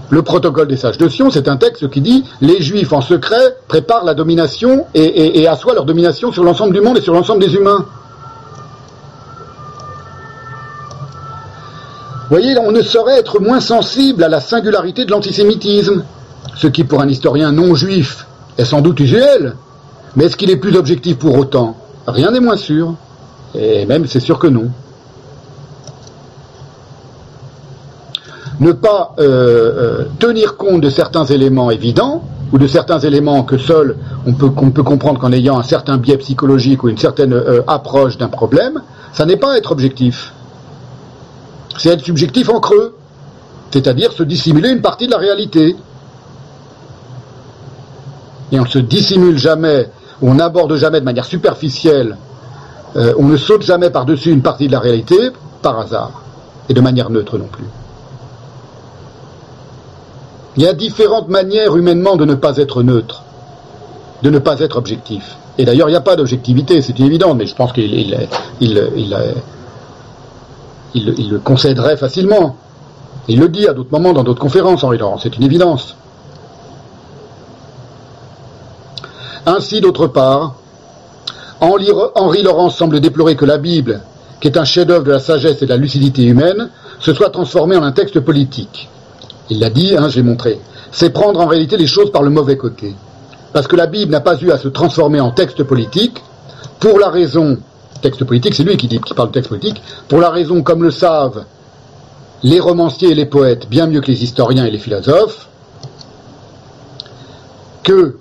Le 0.09 0.22
protocole 0.22 0.67
des 0.67 0.77
sages 0.77 0.97
de 0.97 1.08
Sion, 1.08 1.29
c'est 1.29 1.47
un 1.47 1.58
texte 1.58 1.90
qui 1.90 2.01
dit 2.01 2.25
les 2.41 2.61
Juifs 2.61 2.93
en 2.93 3.01
secret 3.01 3.58
préparent 3.67 4.03
la 4.03 4.15
domination 4.15 4.85
et, 4.93 5.41
et 5.41 5.47
assoient 5.47 5.74
leur 5.74 5.85
domination 5.85 6.31
sur 6.31 6.43
l'ensemble 6.43 6.74
du 6.74 6.81
monde 6.81 6.97
et 6.97 7.01
sur 7.01 7.13
l'ensemble 7.13 7.41
des 7.41 7.53
humains. 7.53 7.85
Voyez, 12.40 12.58
on 12.60 12.72
ne 12.72 12.82
saurait 12.82 13.18
être 13.18 13.40
moins 13.40 13.62
sensible 13.62 14.24
à 14.24 14.28
la 14.28 14.42
singularité 14.42 15.06
de 15.06 15.12
l'antisémitisme, 15.12 16.03
ce 16.56 16.68
qui 16.68 16.84
pour 16.84 17.01
un 17.01 17.08
historien 17.08 17.51
non 17.51 17.76
juif 17.76 18.26
est 18.58 18.66
sans 18.66 18.82
doute 18.82 19.00
usuel, 19.00 19.56
mais 20.16 20.26
est-ce 20.26 20.35
qu'il 20.35 20.51
est 20.51 20.58
plus 20.58 20.76
objectif 20.76 21.18
pour 21.18 21.38
autant? 21.38 21.78
Rien 22.08 22.32
n'est 22.32 22.40
moins 22.42 22.58
sûr. 22.58 22.96
Et 23.58 23.85
même 23.85 24.06
c'est 24.06 24.19
sûr 24.19 24.38
que 24.38 24.48
non. 24.48 24.69
Ne 28.60 28.74
pas 28.74 29.16
euh, 29.19 29.24
euh, 29.24 30.03
tenir 30.19 30.58
compte 30.58 30.82
de 30.82 30.90
certains 30.90 31.26
éléments 31.26 31.72
évidents, 31.72 32.24
ou 32.51 32.58
de 32.58 32.68
certains 32.68 33.00
éléments 33.00 33.44
que 33.44 33.58
seul 33.58 33.98
on 34.28 34.34
peut 34.34 34.84
comprendre 34.84 35.19
qu'en 35.19 35.32
ayant 35.32 35.58
un 35.58 35.64
certain 35.64 35.98
biais 35.98 36.18
psychologique 36.18 36.84
ou 36.84 36.90
une 36.90 36.98
certaine 36.98 37.34
euh, 37.34 37.62
approche 37.68 38.18
d'un 38.18 38.28
problème, 38.28 38.82
ça 39.14 39.26
n'est 39.26 39.38
pas 39.38 39.58
être 39.58 39.72
objectif. 39.72 40.35
C'est 41.77 41.90
être 41.90 42.03
subjectif 42.03 42.49
en 42.49 42.59
creux, 42.59 42.95
c'est-à-dire 43.72 44.11
se 44.11 44.24
dissimuler 44.24 44.69
une 44.69 44.81
partie 44.81 45.08
de 45.08 45.11
la 45.11 45.17
réalité 45.17 45.75
et 48.51 48.59
on 48.59 48.63
ne 48.63 48.67
se 48.67 48.79
dissimule 48.79 49.38
jamais, 49.38 49.90
on 50.22 50.35
n'aborde 50.35 50.75
jamais 50.75 50.99
de 50.99 51.06
manière 51.06 51.25
superficielle, 51.25 52.17
euh, 52.95 53.13
on 53.17 53.27
ne 53.27 53.38
saute 53.38 53.63
jamais 53.63 53.90
par-dessus 53.90 54.31
une 54.31 54.41
partie 54.41 54.67
de 54.67 54.72
la 54.72 54.79
réalité 54.79 55.15
par 55.61 55.79
hasard, 55.79 56.24
et 56.69 56.74
de 56.74 56.81
manière 56.81 57.09
neutre 57.09 57.38
non 57.38 57.47
plus. 57.47 57.65
Il 60.58 60.63
y 60.63 60.67
a 60.67 60.74
différentes 60.74 61.27
manières 61.27 61.75
humainement 61.75 62.15
de 62.15 62.24
ne 62.24 62.35
pas 62.35 62.58
être 62.58 62.83
neutre, 62.83 63.24
de 64.24 64.29
ne 64.29 64.40
pas 64.40 64.59
être 64.59 64.77
objectif. 64.77 65.35
Et 65.58 65.65
d'ailleurs, 65.65 65.90
il 65.90 65.91
n'y 65.91 65.97
a 65.97 66.01
pas 66.01 66.15
d'objectivité, 66.15 66.81
c'est 66.81 66.99
évident, 66.99 67.33
mais 67.33 67.45
je 67.45 67.56
pense 67.56 67.74
qu'il 67.74 67.93
il, 67.93 69.17
le 71.03 71.40
concéderait 71.40 71.97
facilement. 71.97 72.56
Il 73.28 73.40
le 73.40 73.49
dit 73.49 73.67
à 73.67 73.74
d'autres 73.74 73.92
moments 73.92 74.13
dans 74.13 74.24
d'autres 74.24 74.42
conférences, 74.42 74.83
Henri 74.83 74.97
Laurent, 74.97 75.17
c'est 75.17 75.35
une 75.35 75.44
évidence. 75.44 75.95
Ainsi, 79.45 79.81
d'autre 79.81 80.08
part, 80.08 80.56
Henri 81.60 82.44
Laurence 82.44 82.76
semble 82.76 82.99
déplorer 82.99 83.35
que 83.35 83.45
la 83.45 83.58
Bible, 83.58 84.01
qui 84.40 84.47
est 84.47 84.58
un 84.58 84.65
chef-d'œuvre 84.65 85.03
de 85.03 85.11
la 85.11 85.19
sagesse 85.19 85.61
et 85.61 85.65
de 85.65 85.72
la 85.72 85.78
lucidité 85.78 86.24
humaine, 86.24 86.69
se 86.99 87.13
soit 87.13 87.29
transformée 87.29 87.76
en 87.76 87.83
un 87.83 87.92
texte 87.92 88.19
politique. 88.19 88.90
Il 89.49 89.60
l'a 89.60 89.69
dit, 89.69 89.95
hein, 89.97 90.10
j'ai 90.10 90.24
montré. 90.24 90.60
C'est 90.92 91.11
prendre 91.11 91.40
en 91.40 91.45
réalité 91.45 91.78
les 91.78 91.88
choses 91.88 92.11
par 92.11 92.24
le 92.24 92.29
mauvais 92.29 92.58
côté. 92.58 92.95
Parce 93.53 93.67
que 93.67 93.76
la 93.76 93.88
Bible 93.88 94.11
n'a 94.11 94.22
pas 94.22 94.38
eu 94.40 94.51
à 94.51 94.58
se 94.58 94.67
transformer 94.67 95.19
en 95.19 95.31
texte 95.31 95.63
politique, 95.63 96.22
pour 96.79 96.99
la 96.99 97.10
raison, 97.10 97.58
texte 98.01 98.24
politique, 98.24 98.56
c'est 98.56 98.63
lui 98.63 98.78
qui, 98.78 98.88
dit, 98.88 98.99
parle 99.15 99.29
de 99.29 99.33
texte 99.33 99.49
politique, 99.49 99.81
pour 100.08 100.19
la 100.19 100.29
raison, 100.29 100.61
comme 100.63 100.83
le 100.83 100.92
savent 100.92 101.45
les 102.44 102.60
romanciers 102.60 103.11
et 103.11 103.15
les 103.15 103.26
poètes, 103.26 103.67
bien 103.69 103.88
mieux 103.88 104.01
que 104.01 104.08
les 104.08 104.24
historiens 104.24 104.65
et 104.65 104.72
les 104.72 104.78
philosophes, 104.78 105.47
que 107.83 108.17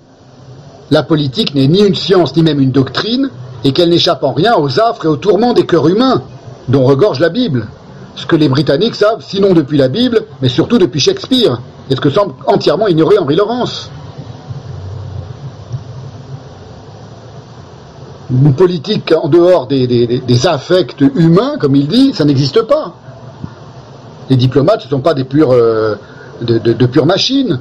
la 0.91 1.03
politique 1.03 1.55
n'est 1.55 1.67
ni 1.67 1.81
une 1.81 1.95
science 1.95 2.35
ni 2.37 2.43
même 2.43 2.61
une 2.61 2.71
doctrine, 2.71 3.31
et 3.65 3.73
qu'elle 3.73 3.89
n'échappe 3.89 4.23
en 4.23 4.33
rien 4.33 4.57
aux 4.57 4.79
affres 4.79 5.07
et 5.07 5.09
aux 5.09 5.17
tourments 5.17 5.55
des 5.55 5.67
cœurs 5.67 5.89
humains 5.89 6.23
dont 6.69 6.85
regorge 6.85 7.19
la 7.19 7.31
Bible. 7.31 7.67
Ce 8.15 8.27
que 8.27 8.37
les 8.37 8.49
Britanniques 8.49 8.95
savent, 8.95 9.23
sinon 9.27 9.55
depuis 9.55 9.79
la 9.79 9.89
Bible, 9.89 10.25
mais 10.41 10.49
surtout 10.49 10.79
depuis 10.79 11.01
Shakespeare, 11.01 11.61
et 11.91 11.97
ce 11.97 12.01
que 12.01 12.11
semble 12.11 12.35
entièrement 12.47 12.87
ignorer 12.89 13.19
Henri 13.19 13.37
Laurence. 13.37 13.91
Une 18.31 18.55
politique 18.55 19.13
en 19.13 19.29
dehors 19.29 19.67
des, 19.67 19.87
des- 19.87 20.47
affects 20.47 21.03
humains, 21.15 21.57
comme 21.61 21.77
il 21.77 21.87
dit, 21.87 22.13
ça 22.15 22.25
n'existe 22.25 22.63
pas. 22.63 22.95
Les 24.31 24.37
diplomates, 24.37 24.85
ne 24.87 24.91
sont 24.91 25.01
pas 25.01 25.13
des 25.13 25.25
pures, 25.25 25.53
euh, 25.53 25.97
de, 26.41 26.87
pures 26.87 27.05
machines. 27.05 27.61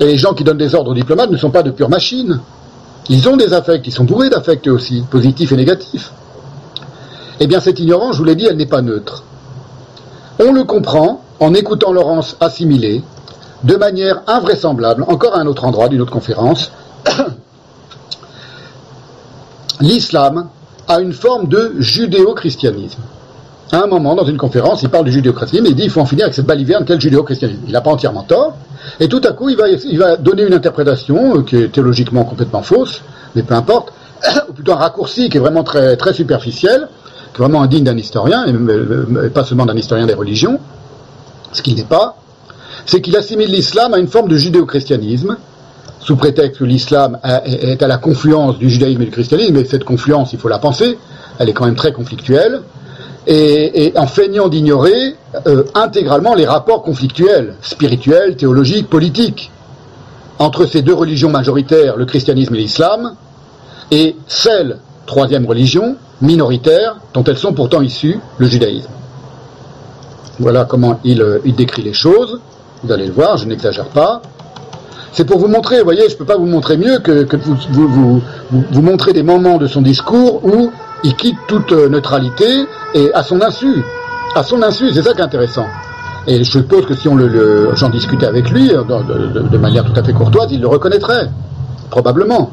Et 0.00 0.06
les 0.06 0.16
gens 0.16 0.34
qui 0.34 0.42
donnent 0.42 0.58
des 0.58 0.74
ordres 0.74 0.90
aux 0.90 0.94
diplomates 0.94 1.30
ne 1.30 1.36
sont 1.36 1.50
pas 1.50 1.62
de 1.62 1.70
pures 1.70 1.88
machines. 1.88 2.40
Ils 3.08 3.28
ont 3.28 3.36
des 3.36 3.52
affects, 3.52 3.86
ils 3.86 3.92
sont 3.92 4.04
bourrés 4.04 4.30
d'affects 4.30 4.66
aussi, 4.68 5.04
positifs 5.08 5.52
et 5.52 5.56
négatifs. 5.56 6.12
Eh 7.38 7.46
bien, 7.46 7.60
cette 7.60 7.78
ignorance, 7.78 8.14
je 8.14 8.18
vous 8.18 8.24
l'ai 8.24 8.34
dit, 8.34 8.46
elle 8.46 8.56
n'est 8.56 8.66
pas 8.66 8.82
neutre. 8.82 9.22
On 10.38 10.52
le 10.52 10.64
comprend 10.64 11.22
en 11.38 11.54
écoutant 11.54 11.92
Laurence 11.92 12.36
assimiler, 12.40 13.02
de 13.62 13.76
manière 13.76 14.22
invraisemblable, 14.26 15.04
encore 15.08 15.36
à 15.36 15.40
un 15.40 15.46
autre 15.46 15.64
endroit 15.64 15.88
d'une 15.88 16.00
autre 16.00 16.12
conférence, 16.12 16.70
l'islam 19.80 20.48
a 20.88 21.00
une 21.00 21.12
forme 21.12 21.48
de 21.48 21.74
judéo-christianisme. 21.78 23.00
À 23.72 23.84
un 23.84 23.86
moment, 23.86 24.16
dans 24.16 24.24
une 24.24 24.36
conférence, 24.36 24.82
il 24.82 24.88
parle 24.88 25.04
du 25.04 25.12
judéo-christianisme 25.12 25.66
et 25.66 25.70
il 25.70 25.76
dit 25.76 25.84
il 25.84 25.90
faut 25.90 26.00
en 26.00 26.06
finir 26.06 26.24
avec 26.24 26.34
cette 26.34 26.46
baliverne 26.46 26.84
qu'est 26.84 26.94
le 26.94 27.00
judéo-christianisme. 27.00 27.60
Il 27.66 27.72
n'a 27.72 27.80
pas 27.80 27.90
entièrement 27.90 28.24
tort. 28.24 28.56
Et 28.98 29.08
tout 29.08 29.20
à 29.24 29.32
coup, 29.32 29.48
il 29.48 29.56
va, 29.56 30.16
donner 30.16 30.42
une 30.42 30.54
interprétation 30.54 31.36
euh, 31.36 31.42
qui 31.42 31.56
est 31.56 31.68
théologiquement 31.72 32.24
complètement 32.24 32.62
fausse, 32.62 33.02
mais 33.36 33.42
peu 33.42 33.54
importe, 33.54 33.92
ou 34.48 34.52
plutôt 34.52 34.72
un 34.72 34.76
raccourci 34.76 35.28
qui 35.28 35.36
est 35.36 35.40
vraiment 35.40 35.62
très, 35.62 36.12
superficiel, 36.12 36.88
qui 37.32 37.40
est 37.40 37.44
vraiment 37.44 37.62
indigne 37.62 37.84
d'un 37.84 37.96
historien, 37.96 38.44
et 38.46 38.52
euh, 38.52 39.30
pas 39.32 39.44
seulement 39.44 39.66
d'un 39.66 39.76
historien 39.76 40.06
des 40.06 40.14
religions, 40.14 40.58
ce 41.52 41.62
qu'il 41.62 41.76
n'est 41.76 41.84
pas, 41.84 42.16
c'est 42.86 43.00
qu'il 43.00 43.16
assimile 43.16 43.50
l'islam 43.50 43.94
à 43.94 43.98
une 43.98 44.08
forme 44.08 44.28
de 44.28 44.36
judéo-christianisme, 44.36 45.36
sous 46.10 46.16
prétexte 46.16 46.58
que 46.58 46.64
l'islam 46.64 47.20
est 47.44 47.80
à 47.84 47.86
la 47.86 47.96
confluence 47.96 48.58
du 48.58 48.68
judaïsme 48.68 49.00
et 49.02 49.04
du 49.04 49.10
christianisme, 49.12 49.56
et 49.58 49.64
cette 49.64 49.84
confluence, 49.84 50.32
il 50.32 50.40
faut 50.40 50.48
la 50.48 50.58
penser, 50.58 50.98
elle 51.38 51.48
est 51.48 51.52
quand 51.52 51.66
même 51.66 51.76
très 51.76 51.92
conflictuelle, 51.92 52.62
et, 53.28 53.92
en 53.94 54.08
feignant 54.08 54.48
d'ignorer 54.48 55.14
euh, 55.46 55.62
intégralement 55.74 56.34
les 56.34 56.46
rapports 56.46 56.82
conflictuels, 56.82 57.54
spirituels, 57.62 58.34
théologiques, 58.34 58.90
politiques, 58.90 59.52
entre 60.40 60.66
ces 60.66 60.82
deux 60.82 60.94
religions 60.94 61.30
majoritaires, 61.30 61.96
le 61.96 62.06
christianisme 62.06 62.56
et 62.56 62.58
l'islam, 62.58 63.14
et 63.92 64.16
celle, 64.26 64.78
troisième 65.06 65.46
religion, 65.46 65.94
minoritaire, 66.20 66.96
dont 67.14 67.22
elles 67.22 67.38
sont 67.38 67.52
pourtant 67.52 67.82
issues, 67.82 68.18
le 68.38 68.48
judaïsme. 68.48 68.90
Voilà 70.40 70.64
comment 70.64 70.98
il, 71.04 71.22
euh, 71.22 71.38
il 71.44 71.54
décrit 71.54 71.82
les 71.82 71.94
choses, 71.94 72.40
vous 72.82 72.90
allez 72.90 73.06
le 73.06 73.12
voir, 73.12 73.36
je 73.36 73.46
n'exagère 73.46 73.90
pas. 73.90 74.22
C'est 75.12 75.24
pour 75.24 75.38
vous 75.38 75.48
montrer, 75.48 75.78
vous 75.78 75.84
voyez, 75.84 76.08
je 76.08 76.14
ne 76.14 76.18
peux 76.18 76.24
pas 76.24 76.36
vous 76.36 76.46
montrer 76.46 76.76
mieux 76.76 76.98
que, 76.98 77.36
vous, 77.36 78.22
vous, 78.50 78.82
montrer 78.82 79.12
des 79.12 79.22
moments 79.22 79.58
de 79.58 79.66
son 79.66 79.82
discours 79.82 80.44
où 80.44 80.70
il 81.02 81.16
quitte 81.16 81.36
toute 81.48 81.72
euh, 81.72 81.88
neutralité 81.88 82.66
et 82.94 83.12
à 83.12 83.22
son 83.22 83.40
insu. 83.42 83.82
À 84.36 84.42
son 84.42 84.62
insu, 84.62 84.92
c'est 84.92 85.02
ça 85.02 85.12
qui 85.12 85.20
est 85.20 85.24
intéressant. 85.24 85.66
Et 86.26 86.44
je 86.44 86.50
suppose 86.50 86.86
que 86.86 86.94
si 86.94 87.08
on 87.08 87.16
le, 87.16 87.70
j'en 87.74 87.88
discutais 87.88 88.26
avec 88.26 88.50
lui 88.50 88.72
euh, 88.72 88.82
de 88.84 89.58
manière 89.58 89.84
tout 89.84 89.98
à 89.98 90.02
fait 90.04 90.12
courtoise, 90.12 90.48
il 90.52 90.60
le 90.60 90.68
reconnaîtrait. 90.68 91.28
Probablement. 91.90 92.52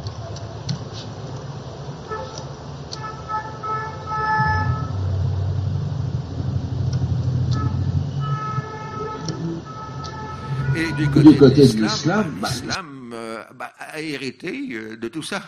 Du 10.97 11.06
Du 11.06 11.38
côté, 11.38 11.67
de 11.67 11.83
l'islam, 11.83 12.40
l'islam, 12.44 13.10
bah, 13.12 13.17
euh, 13.17 13.44
bah, 13.53 13.74
a 13.78 14.01
hérité 14.01 14.67
euh, 14.72 14.97
de 14.97 15.08
tout 15.08 15.22
ça. 15.22 15.44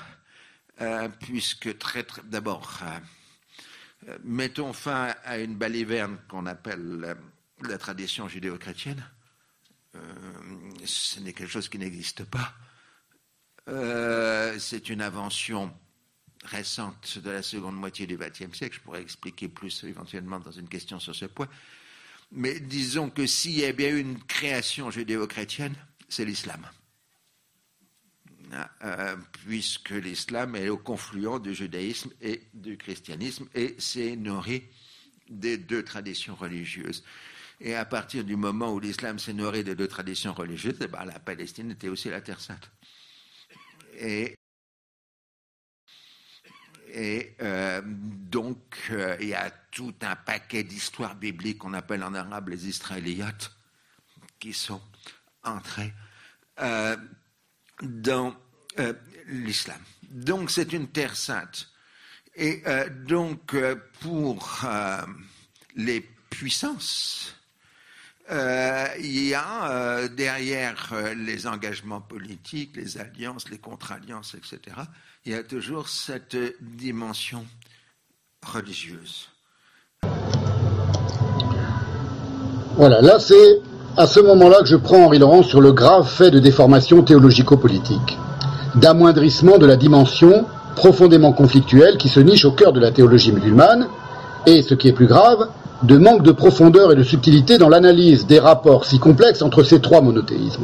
Euh, 0.81 1.09
puisque 1.19 1.77
très, 1.77 2.03
très 2.03 2.21
d'abord, 2.23 2.79
euh, 4.07 4.17
mettons 4.23 4.73
fin 4.73 5.13
à 5.25 5.39
une 5.39 5.55
baliverne 5.55 6.17
qu'on 6.29 6.45
appelle 6.45 7.17
la 7.67 7.77
tradition 7.77 8.27
judéo-chrétienne. 8.29 9.03
Euh, 9.95 9.99
ce 10.85 11.19
n'est 11.19 11.33
quelque 11.33 11.51
chose 11.51 11.67
qui 11.67 11.79
n'existe 11.79 12.23
pas. 12.25 12.53
C'est 14.57 14.89
une 14.89 15.01
invention 15.01 15.73
récente 16.45 17.19
de 17.23 17.29
la 17.29 17.43
seconde 17.43 17.75
moitié 17.75 18.07
du 18.07 18.17
XXe 18.17 18.55
siècle. 18.55 18.75
Je 18.75 18.81
pourrais 18.81 19.01
expliquer 19.01 19.47
plus 19.47 19.83
éventuellement 19.83 20.39
dans 20.39 20.51
une 20.51 20.67
question 20.67 20.99
sur 20.99 21.13
ce 21.13 21.25
point. 21.25 21.49
Mais 22.31 22.59
disons 22.59 23.09
que 23.09 23.25
s'il 23.25 23.59
y 23.59 23.65
a 23.65 23.71
bien 23.71 23.89
eu 23.89 23.99
une 23.99 24.23
création 24.23 24.91
judéo-chrétienne, 24.91 25.75
c'est 26.09 26.25
l'islam. 26.25 26.69
Ah, 28.51 28.71
euh, 28.83 29.15
puisque 29.45 29.91
l'islam 29.91 30.55
est 30.55 30.69
au 30.69 30.77
confluent 30.77 31.39
du 31.39 31.53
judaïsme 31.53 32.11
et 32.19 32.41
du 32.53 32.77
christianisme 32.77 33.47
et 33.53 33.75
s'est 33.77 34.15
nourri 34.15 34.63
des 35.29 35.57
deux 35.57 35.83
traditions 35.83 36.33
religieuses. 36.33 37.03
Et 37.61 37.75
à 37.75 37.85
partir 37.85 38.23
du 38.23 38.35
moment 38.35 38.73
où 38.73 38.79
l'islam 38.79 39.19
s'est 39.19 39.33
nourri 39.33 39.63
des 39.63 39.75
deux 39.75 39.87
traditions 39.87 40.33
religieuses, 40.33 40.77
eh 40.81 40.87
ben, 40.87 41.05
la 41.05 41.19
Palestine 41.19 41.71
était 41.71 41.89
aussi 41.89 42.09
la 42.09 42.21
Terre 42.21 42.39
sainte. 42.39 42.71
Et, 43.99 44.35
euh, 47.41 47.81
donc, 47.85 48.57
euh, 48.89 49.15
il 49.19 49.27
y 49.27 49.33
a 49.35 49.53
tout 49.71 49.93
un 50.01 50.15
paquet 50.15 50.63
d'histoires 50.63 51.15
bibliques 51.15 51.59
qu'on 51.59 51.73
appelle 51.73 52.03
en 52.03 52.13
arabe 52.13 52.49
les 52.49 52.67
Israéliates, 52.67 53.51
qui 54.39 54.53
sont 54.53 54.81
entrés 55.43 55.93
euh, 56.59 56.97
dans 57.81 58.35
euh, 58.79 58.93
l'islam. 59.27 59.79
Donc, 60.09 60.51
c'est 60.51 60.73
une 60.73 60.87
terre 60.87 61.15
sainte. 61.15 61.69
Et 62.35 62.61
euh, 62.67 62.89
donc, 62.89 63.53
euh, 63.53 63.75
pour 64.01 64.65
les 65.75 66.01
puissances, 66.29 67.35
il 68.31 69.27
y 69.27 69.33
a 69.33 70.07
derrière 70.09 70.93
les 71.15 71.47
engagements 71.47 72.01
politiques, 72.01 72.75
les 72.75 72.99
alliances, 72.99 73.49
les 73.49 73.57
contre-alliances, 73.57 74.35
etc., 74.35 74.77
il 75.25 75.31
y 75.31 75.35
a 75.35 75.43
toujours 75.43 75.89
cette 75.89 76.37
dimension 76.61 77.47
religieuse. 78.43 79.29
Voilà, 82.79 83.01
là 83.01 83.19
c'est 83.19 83.59
à 83.97 84.07
ce 84.07 84.21
moment-là 84.21 84.61
que 84.61 84.67
je 84.67 84.77
prends 84.77 85.03
Henri 85.03 85.19
Laurent 85.19 85.43
sur 85.43 85.59
le 85.59 85.73
grave 85.73 86.07
fait 86.07 86.31
de 86.31 86.39
déformation 86.39 87.01
théologico-politique, 87.01 88.17
d'amoindrissement 88.75 89.57
de 89.57 89.65
la 89.65 89.75
dimension 89.75 90.45
profondément 90.77 91.33
conflictuelle 91.33 91.97
qui 91.97 92.07
se 92.07 92.21
niche 92.21 92.45
au 92.45 92.51
cœur 92.51 92.71
de 92.71 92.79
la 92.79 92.91
théologie 92.91 93.33
musulmane, 93.33 93.87
et, 94.45 94.61
ce 94.61 94.75
qui 94.75 94.87
est 94.87 94.93
plus 94.93 95.07
grave, 95.07 95.49
de 95.83 95.97
manque 95.97 96.23
de 96.23 96.31
profondeur 96.31 96.93
et 96.93 96.95
de 96.95 97.03
subtilité 97.03 97.57
dans 97.57 97.67
l'analyse 97.67 98.27
des 98.27 98.39
rapports 98.39 98.85
si 98.85 98.97
complexes 98.97 99.41
entre 99.41 99.63
ces 99.63 99.81
trois 99.81 99.99
monothéismes. 99.99 100.63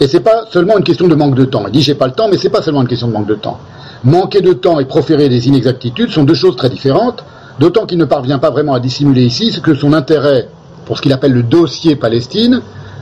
Et 0.00 0.08
c'est 0.08 0.18
pas 0.18 0.46
seulement 0.50 0.78
une 0.78 0.84
question 0.84 1.06
de 1.06 1.14
manque 1.14 1.36
de 1.36 1.44
temps. 1.44 1.62
Il 1.68 1.74
dit 1.74 1.82
j'ai 1.82 1.94
pas 1.94 2.08
le 2.08 2.12
temps, 2.14 2.26
mais 2.28 2.38
c'est 2.38 2.50
pas 2.50 2.60
seulement 2.60 2.82
une 2.82 2.88
question 2.88 3.06
de 3.06 3.12
manque 3.12 3.28
de 3.28 3.36
temps. 3.36 3.60
Manquer 4.02 4.40
de 4.40 4.52
temps 4.52 4.80
et 4.80 4.84
proférer 4.84 5.28
des 5.28 5.46
inexactitudes 5.46 6.10
sont 6.10 6.24
deux 6.24 6.34
choses 6.34 6.56
très 6.56 6.70
différentes, 6.70 7.22
d'autant 7.58 7.86
qu'il 7.86 7.98
ne 7.98 8.04
parvient 8.04 8.38
pas 8.38 8.50
vraiment 8.50 8.74
à 8.74 8.80
dissimuler 8.80 9.24
ici 9.24 9.52
ce 9.52 9.60
que 9.60 9.74
son 9.74 9.92
intérêt 9.92 10.48
pour 10.86 10.96
ce 10.96 11.02
qu'il 11.02 11.12
appelle 11.12 11.32
le 11.32 11.42
dossier 11.42 11.96
Palestine 11.96 12.60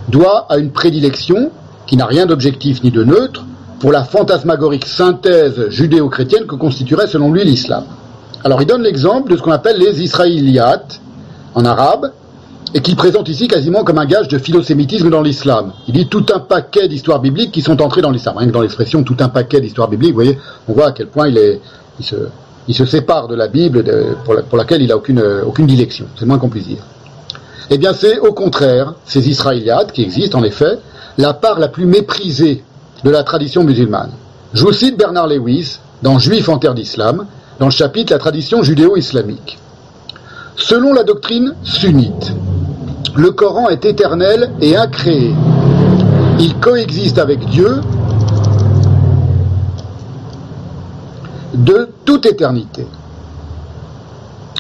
doit 0.09 0.47
à 0.49 0.59
une 0.59 0.71
prédilection 0.71 1.51
qui 1.87 1.97
n'a 1.97 2.07
rien 2.07 2.27
d'objectif 2.27 2.83
ni 2.83 2.91
de 2.91 3.05
neutre 3.05 3.45
pour 3.81 3.93
la 3.93 4.05
fantasmagorique 4.05 4.87
synthèse 4.87 5.69
judéo-chrétienne 5.71 6.47
que 6.47 6.55
constituerait 6.55 7.09
selon 7.09 7.33
lui 7.33 7.45
l'islam. 7.45 7.85
Alors 8.45 8.63
il 8.63 8.67
donne 8.67 8.83
l'exemple 8.83 9.31
de 9.31 9.37
ce 9.37 9.43
qu'on 9.43 9.51
appelle 9.53 9.79
les 9.79 10.03
Israéliates 10.03 11.01
en 11.55 11.65
arabe, 11.65 12.13
et 12.75 12.81
qu'il 12.81 12.97
présente 12.97 13.29
ici 13.29 13.49
quasiment 13.49 13.85
comme 13.85 13.99
un 13.99 14.07
gage 14.07 14.29
de 14.29 14.39
philosémitisme 14.39 15.11
dans 15.11 15.23
l'islam. 15.23 15.73
Il 15.89 15.95
dit 15.95 16.09
tout 16.09 16.25
un 16.35 16.39
paquet 16.39 16.89
d'histoires 16.89 17.21
bibliques 17.21 17.53
qui 17.53 17.61
sont 17.61 17.83
entrées 17.83 18.01
dans 18.01 18.11
l'islam. 18.11 18.37
Rien 18.39 18.49
que 18.49 18.53
dans 18.53 18.63
l'expression 18.63 19.03
tout 19.03 19.17
un 19.21 19.29
paquet 19.29 19.61
d'histoires 19.61 19.89
bibliques, 19.89 20.13
vous 20.13 20.23
voyez, 20.23 20.39
on 20.69 20.73
voit 20.73 20.89
à 20.89 20.93
quel 20.93 21.09
point 21.09 21.29
il, 21.29 21.37
est, 21.37 21.61
il, 22.01 22.05
se, 22.05 22.17
il 22.69 22.75
se 22.75 22.85
sépare 22.85 23.29
de 23.29 23.35
la 23.35 23.49
Bible 23.49 23.85
pour, 24.25 24.35
la, 24.35 24.43
pour, 24.43 24.59
laquelle 24.59 24.83
il 24.83 24.89
n'a 24.89 24.97
aucune, 24.97 25.23
aucune 25.47 25.67
dilection. 25.67 26.07
C'est 26.15 26.23
le 26.23 26.29
moins 26.29 26.39
qu'on 26.39 26.49
puisse 26.49 26.69
dire. 26.69 26.85
Eh 27.71 27.79
bien, 27.79 27.93
c'est 27.93 28.19
au 28.19 28.33
contraire, 28.33 28.95
ces 29.05 29.29
Israéliates, 29.29 29.93
qui 29.93 30.03
existent 30.03 30.39
en 30.39 30.45
effet, 30.45 30.79
la 31.19 31.35
part 31.35 31.59
la 31.59 31.69
plus 31.69 31.87
méprisée 31.87 32.65
de 33.05 33.11
la 33.11 33.23
tradition 33.23 33.65
musulmane. 33.65 34.13
Je 34.55 34.65
vous 34.65 34.73
cite 34.73 34.99
Bernard 34.99 35.27
Lewis 35.27 35.79
dans 36.03 36.19
Juif 36.19 36.49
en 36.49 36.59
terre 36.59 36.75
d'islam, 36.75 37.27
dans 37.59 37.67
le 37.67 37.73
chapitre 37.73 38.13
La 38.13 38.19
tradition 38.19 38.63
judéo-islamique. 38.63 39.59
Selon 40.57 40.93
la 40.93 41.05
doctrine 41.05 41.55
sunnite, 41.63 42.33
le 43.15 43.31
Coran 43.31 43.69
est 43.69 43.85
éternel 43.85 44.51
et 44.61 44.77
incréé. 44.77 45.35
Il 46.39 46.57
coexiste 46.57 47.19
avec 47.19 47.45
Dieu 47.47 47.81
de 51.55 51.89
toute 52.05 52.27
éternité. 52.27 52.87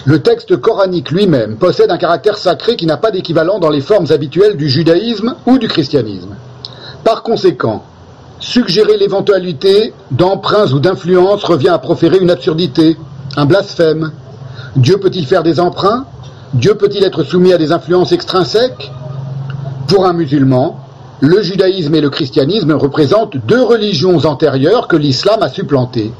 Le 0.04 0.20
texte 0.20 0.56
coranique 0.56 1.10
lui-même 1.10 1.56
possède 1.56 1.90
un 1.90 1.96
caractère 1.96 2.36
sacré 2.36 2.76
qui 2.76 2.86
n'a 2.86 2.96
pas 2.96 3.12
d'équivalent 3.12 3.60
dans 3.60 3.70
les 3.70 3.80
formes 3.80 4.10
habituelles 4.10 4.56
du 4.56 4.68
judaïsme 4.68 5.36
ou 5.46 5.58
du 5.58 5.68
christianisme. 5.68 6.34
Par 7.04 7.22
conséquent, 7.22 7.84
suggérer 8.40 8.96
l'éventualité 8.96 9.94
d'emprunts 10.10 10.72
ou 10.72 10.80
d'influences 10.80 11.44
revient 11.44 11.68
à 11.68 11.78
proférer 11.78 12.18
une 12.18 12.30
absurdité, 12.30 12.96
un 13.36 13.44
blasphème. 13.44 14.10
Dieu 14.74 14.98
peut-il 14.98 15.26
faire 15.26 15.44
des 15.44 15.60
emprunts? 15.60 16.04
Dieu 16.54 16.74
peut-il 16.74 17.04
être 17.04 17.22
soumis 17.22 17.52
à 17.52 17.58
des 17.58 17.70
influences 17.70 18.12
extrinsèques? 18.12 18.90
Pour 19.86 20.06
un 20.06 20.12
musulman, 20.12 20.80
le 21.20 21.42
judaïsme 21.42 21.94
et 21.94 22.00
le 22.00 22.10
christianisme 22.10 22.72
représentent 22.72 23.36
deux 23.46 23.62
religions 23.62 24.24
antérieures 24.24 24.88
que 24.88 24.96
l'islam 24.96 25.42
a 25.42 25.48
supplantées. 25.48 26.12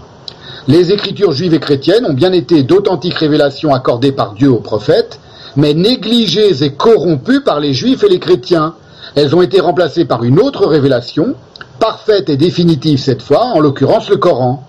Les 0.69 0.93
écritures 0.93 1.33
juives 1.33 1.55
et 1.55 1.61
chrétiennes 1.61 2.07
ont 2.07 2.13
bien 2.13 2.31
été 2.31 2.63
d'authentiques 2.63 3.15
révélations 3.15 3.75
accordées 3.75 4.13
par 4.13 4.35
Dieu 4.35 4.49
aux 4.49 4.61
prophètes, 4.61 5.19
mais 5.57 5.75
négligées 5.75 6.63
et 6.63 6.71
corrompues 6.71 7.43
par 7.43 7.59
les 7.59 7.75
juifs 7.75 8.05
et 8.05 8.09
les 8.09 8.21
chrétiens. 8.21 8.75
Elles 9.17 9.35
ont 9.35 9.43
été 9.43 9.61
remplacées 9.61 10.05
par 10.05 10.23
une 10.23 10.39
autre 10.39 10.67
révélation, 10.67 11.35
parfaite 11.81 12.31
et 12.31 12.37
définitive 12.37 13.01
cette 13.01 13.23
fois, 13.23 13.47
en 13.47 13.59
l'occurrence 13.59 14.09
le 14.09 14.19
Coran. 14.19 14.65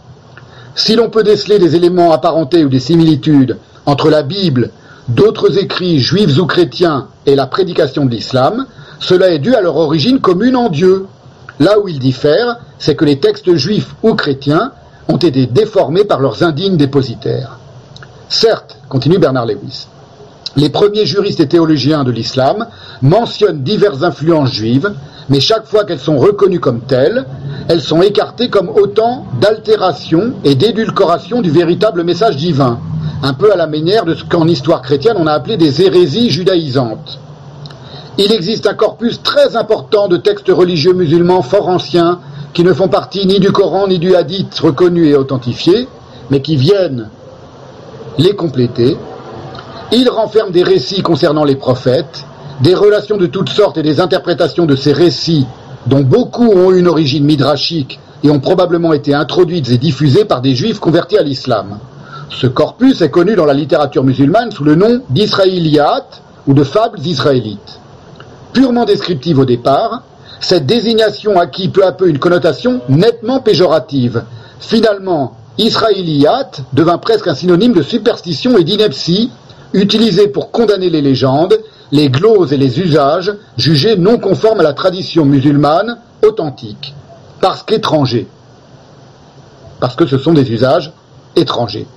Si 0.74 0.95
l'on 0.95 1.11
peut 1.11 1.22
déceler 1.22 1.59
des 1.59 1.76
éléments 1.76 2.11
apparentés 2.11 2.65
ou 2.65 2.69
des 2.69 2.79
similitudes 2.79 3.58
entre 3.85 4.09
la 4.09 4.24
Bible, 4.24 4.72
d'autres 5.09 5.59
écrits 5.59 5.99
juifs 5.99 6.40
ou 6.40 6.47
chrétiens 6.47 7.08
et 7.27 7.35
la 7.35 7.45
prédication 7.45 8.06
de 8.06 8.11
l'islam, 8.11 8.65
cela 8.99 9.29
est 9.29 9.40
dû 9.40 9.53
à 9.53 9.61
leur 9.61 9.76
origine 9.76 10.19
commune 10.19 10.56
en 10.56 10.69
Dieu. 10.69 11.06
Là 11.59 11.79
où 11.79 11.88
ils 11.88 11.99
diffèrent, 11.99 12.58
c'est 12.79 12.95
que 12.95 13.06
les 13.06 13.19
textes 13.19 13.53
juifs 13.56 13.93
ou 14.01 14.15
chrétiens 14.15 14.72
ont 15.07 15.17
été 15.17 15.45
déformés 15.45 16.05
par 16.05 16.19
leurs 16.19 16.43
indignes 16.43 16.77
dépositaires. 16.77 17.59
Certes, 18.29 18.77
continue 18.89 19.19
Bernard 19.19 19.45
Lewis, 19.45 19.87
les 20.55 20.69
premiers 20.69 21.07
juristes 21.07 21.39
et 21.39 21.47
théologiens 21.47 22.03
de 22.03 22.11
l'islam 22.11 22.67
mentionnent 23.01 23.63
diverses 23.63 24.03
influences 24.03 24.51
juives, 24.51 24.93
mais 25.29 25.39
chaque 25.39 25.65
fois 25.65 25.83
qu'elles 25.83 25.99
sont 25.99 26.19
reconnues 26.19 26.59
comme 26.59 26.81
telles, 26.81 27.25
elles 27.69 27.81
sont 27.81 28.03
écartées 28.03 28.49
comme 28.49 28.69
autant 28.69 29.25
d'altération 29.41 30.33
et 30.43 30.53
d'édulcoration 30.53 31.41
du 31.41 31.49
véritable 31.49 32.03
message 32.03 32.35
divin, 32.37 32.79
un 33.23 33.33
peu 33.33 33.51
à 33.51 33.55
la 33.55 33.65
manière 33.65 34.05
de 34.05 34.13
ce 34.13 34.23
qu'en 34.25 34.47
histoire 34.47 34.83
chrétienne 34.83 35.15
on 35.17 35.25
a 35.25 35.33
appelé 35.33 35.57
des 35.57 35.81
hérésies 35.81 36.29
judaïsantes. 36.29 37.19
Il 38.19 38.31
existe 38.31 38.67
un 38.67 38.75
corpus 38.75 39.23
très 39.23 39.55
important 39.55 40.07
de 40.07 40.17
textes 40.17 40.49
religieux 40.49 40.93
musulmans 40.93 41.41
fort 41.41 41.67
anciens 41.67 42.19
qui 42.53 42.63
ne 42.63 42.73
font 42.73 42.87
partie 42.87 43.25
ni 43.25 43.39
du 43.39 43.51
Coran 43.51 43.87
ni 43.87 43.99
du 43.99 44.15
Hadith 44.15 44.57
reconnus 44.59 45.09
et 45.09 45.15
authentifiés, 45.15 45.87
mais 46.29 46.41
qui 46.41 46.55
viennent 46.55 47.09
les 48.17 48.35
compléter. 48.35 48.95
Ils 49.91 50.09
renferment 50.09 50.51
des 50.51 50.63
récits 50.63 51.01
concernant 51.01 51.43
les 51.43 51.55
prophètes, 51.55 52.25
des 52.61 52.75
relations 52.75 53.17
de 53.17 53.25
toutes 53.25 53.49
sortes 53.49 53.77
et 53.77 53.83
des 53.83 53.99
interprétations 53.99 54.65
de 54.65 54.75
ces 54.75 54.93
récits, 54.93 55.47
dont 55.87 56.01
beaucoup 56.01 56.47
ont 56.47 56.71
une 56.71 56.87
origine 56.87 57.25
midrashique 57.25 57.99
et 58.23 58.29
ont 58.29 58.39
probablement 58.39 58.93
été 58.93 59.13
introduites 59.13 59.69
et 59.69 59.77
diffusées 59.77 60.25
par 60.25 60.41
des 60.41 60.55
juifs 60.55 60.79
convertis 60.79 61.17
à 61.17 61.23
l'islam. 61.23 61.79
Ce 62.29 62.47
corpus 62.47 63.01
est 63.01 63.09
connu 63.09 63.35
dans 63.35 63.45
la 63.45 63.53
littérature 63.53 64.03
musulmane 64.03 64.51
sous 64.51 64.63
le 64.63 64.75
nom 64.75 65.01
d'Israéliyat 65.09 66.05
ou 66.47 66.53
de 66.53 66.63
fables 66.63 66.99
israélites. 66.99 67.79
Purement 68.53 68.85
descriptive 68.85 69.39
au 69.39 69.45
départ, 69.45 70.03
cette 70.43 70.65
désignation 70.65 71.40
acquit 71.40 71.69
peu 71.69 71.85
à 71.85 71.92
peu 71.93 72.09
une 72.09 72.19
connotation 72.19 72.81
nettement 72.90 73.40
péjorative. 73.40 74.24
Finalement, 74.59 75.38
Israéliyat 75.58 76.51
devint 76.74 76.97
presque 76.97 77.27
un 77.27 77.35
synonyme 77.35 77.74
de 77.74 77.81
superstition 77.81 78.58
et 78.58 78.63
d'ineptie, 78.63 79.31
utilisé 79.74 80.27
pour 80.27 80.51
condamner 80.51 80.90
les 80.90 81.01
légendes, 81.01 81.58
les 81.92 82.09
gloses 82.09 82.53
et 82.53 82.58
les 82.58 82.79
usages 82.79 83.33
jugés 83.58 83.95
non 83.95 84.17
conformes 84.17 84.59
à 84.59 84.63
la 84.63 84.74
tradition 84.74 85.26
musulmane 85.26 85.97
authentique, 86.24 86.93
parce 87.40 87.63
qu'étrangers, 87.63 88.27
parce 89.79 89.95
que 89.95 90.06
ce 90.06 90.17
sont 90.17 90.33
des 90.33 90.51
usages 90.51 90.92
étrangers 91.35 91.88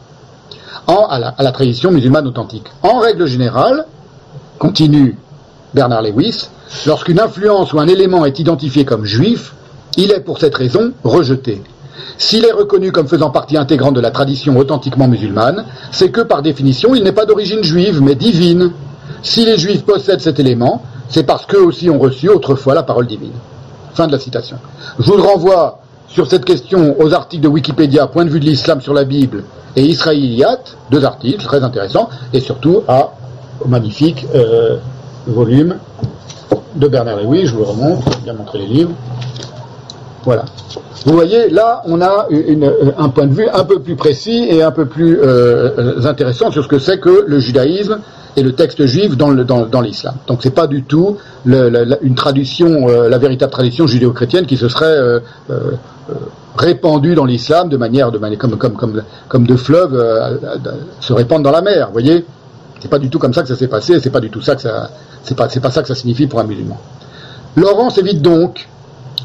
à 0.86 1.42
la 1.42 1.52
tradition 1.52 1.90
musulmane 1.90 2.28
authentique. 2.28 2.66
En 2.82 3.00
règle 3.00 3.26
générale, 3.26 3.86
continue 4.58 5.18
Bernard 5.76 6.00
Lewis, 6.00 6.48
lorsqu'une 6.86 7.20
influence 7.20 7.74
ou 7.74 7.78
un 7.78 7.86
élément 7.86 8.24
est 8.24 8.38
identifié 8.38 8.86
comme 8.86 9.04
juif, 9.04 9.52
il 9.98 10.10
est 10.10 10.20
pour 10.20 10.38
cette 10.38 10.54
raison 10.54 10.92
rejeté. 11.04 11.62
S'il 12.16 12.46
est 12.46 12.52
reconnu 12.52 12.92
comme 12.92 13.08
faisant 13.08 13.28
partie 13.28 13.58
intégrante 13.58 13.92
de 13.92 14.00
la 14.00 14.10
tradition 14.10 14.56
authentiquement 14.56 15.06
musulmane, 15.06 15.66
c'est 15.92 16.10
que 16.10 16.22
par 16.22 16.40
définition 16.40 16.94
il 16.94 17.04
n'est 17.04 17.12
pas 17.12 17.26
d'origine 17.26 17.62
juive, 17.62 18.00
mais 18.00 18.14
divine. 18.14 18.72
Si 19.22 19.44
les 19.44 19.58
juifs 19.58 19.84
possèdent 19.84 20.22
cet 20.22 20.40
élément, 20.40 20.82
c'est 21.10 21.24
parce 21.24 21.44
qu'eux 21.44 21.62
aussi 21.62 21.90
ont 21.90 21.98
reçu 21.98 22.30
autrefois 22.30 22.74
la 22.74 22.82
parole 22.82 23.06
divine. 23.06 23.36
Fin 23.92 24.06
de 24.06 24.12
la 24.12 24.18
citation. 24.18 24.56
Je 24.98 25.04
vous 25.04 25.22
renvoie 25.22 25.80
sur 26.08 26.26
cette 26.26 26.46
question 26.46 26.98
aux 26.98 27.12
articles 27.12 27.42
de 27.42 27.48
Wikipédia, 27.48 28.06
point 28.06 28.24
de 28.24 28.30
vue 28.30 28.40
de 28.40 28.46
l'islam 28.46 28.80
sur 28.80 28.94
la 28.94 29.04
Bible 29.04 29.44
et 29.76 29.84
Israéliyat, 29.84 30.60
deux 30.90 31.04
articles 31.04 31.44
très 31.44 31.62
intéressants, 31.62 32.08
et 32.32 32.40
surtout 32.40 32.82
à, 32.88 33.10
au 33.62 33.68
magnifique 33.68 34.26
euh, 34.34 34.78
volume 35.26 35.76
de 36.76 36.88
Bernard 36.88 37.16
Lewis, 37.22 37.46
je 37.46 37.52
vous 37.52 37.60
le 37.60 37.64
remonte, 37.64 38.04
je 38.04 38.10
vais 38.10 38.22
bien 38.24 38.34
montrer 38.34 38.58
les 38.58 38.66
livres. 38.66 38.92
Voilà. 40.24 40.44
Vous 41.04 41.12
voyez, 41.12 41.50
là, 41.50 41.82
on 41.86 42.00
a 42.02 42.26
une, 42.30 42.70
un 42.98 43.08
point 43.10 43.26
de 43.26 43.34
vue 43.34 43.48
un 43.52 43.64
peu 43.64 43.78
plus 43.78 43.94
précis 43.94 44.48
et 44.50 44.62
un 44.62 44.72
peu 44.72 44.86
plus 44.86 45.18
euh, 45.20 46.04
intéressant 46.04 46.50
sur 46.50 46.64
ce 46.64 46.68
que 46.68 46.78
c'est 46.80 46.98
que 46.98 47.24
le 47.26 47.38
judaïsme 47.38 48.00
et 48.36 48.42
le 48.42 48.52
texte 48.52 48.84
juif 48.86 49.16
dans, 49.16 49.30
le, 49.30 49.44
dans, 49.44 49.66
dans 49.66 49.80
l'islam. 49.80 50.16
Donc 50.26 50.40
c'est 50.42 50.54
pas 50.54 50.66
du 50.66 50.82
tout 50.82 51.16
la, 51.44 51.68
une 52.02 52.16
tradition, 52.16 52.88
euh, 52.88 53.08
la 53.08 53.18
véritable 53.18 53.52
tradition 53.52 53.86
judéo-chrétienne 53.86 54.46
qui 54.46 54.56
se 54.56 54.68
serait 54.68 54.84
euh, 54.86 55.20
euh, 55.50 55.70
répandue 56.58 57.14
dans 57.14 57.24
l'islam 57.24 57.68
de 57.68 57.76
manière, 57.76 58.10
comme, 58.38 58.56
comme, 59.28 59.46
de 59.46 59.56
fleuves 59.56 59.94
euh, 59.94 60.36
se 61.00 61.12
répandent 61.12 61.44
dans 61.44 61.52
la 61.52 61.62
mer. 61.62 61.86
Vous 61.86 61.92
voyez, 61.92 62.26
c'est 62.80 62.88
pas 62.88 62.98
du 62.98 63.10
tout 63.10 63.18
comme 63.18 63.32
ça 63.32 63.42
que 63.42 63.48
ça 63.48 63.56
s'est 63.56 63.68
passé. 63.68 63.98
C'est 64.00 64.10
pas 64.10 64.20
du 64.20 64.30
tout 64.30 64.42
ça 64.42 64.54
que 64.54 64.62
ça, 64.62 64.90
pas, 65.36 65.48
ça 65.48 65.82
que 65.82 65.88
ça 65.88 65.94
signifie 65.94 66.26
pour 66.26 66.40
un 66.40 66.44
musulman. 66.44 66.78
Laurence 67.56 67.98
évite 67.98 68.22
donc 68.22 68.68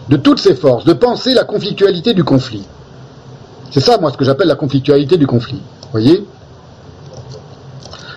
de 0.09 0.17
toutes 0.17 0.39
ses 0.39 0.55
forces 0.55 0.85
de 0.85 0.93
penser 0.93 1.33
la 1.33 1.43
conflictualité 1.43 2.13
du 2.13 2.23
conflit. 2.23 2.63
C'est 3.71 3.81
ça, 3.81 3.97
moi, 3.97 4.11
ce 4.11 4.17
que 4.17 4.25
j'appelle 4.25 4.47
la 4.47 4.55
conflictualité 4.55 5.17
du 5.17 5.27
conflit. 5.27 5.61
Voyez? 5.91 6.25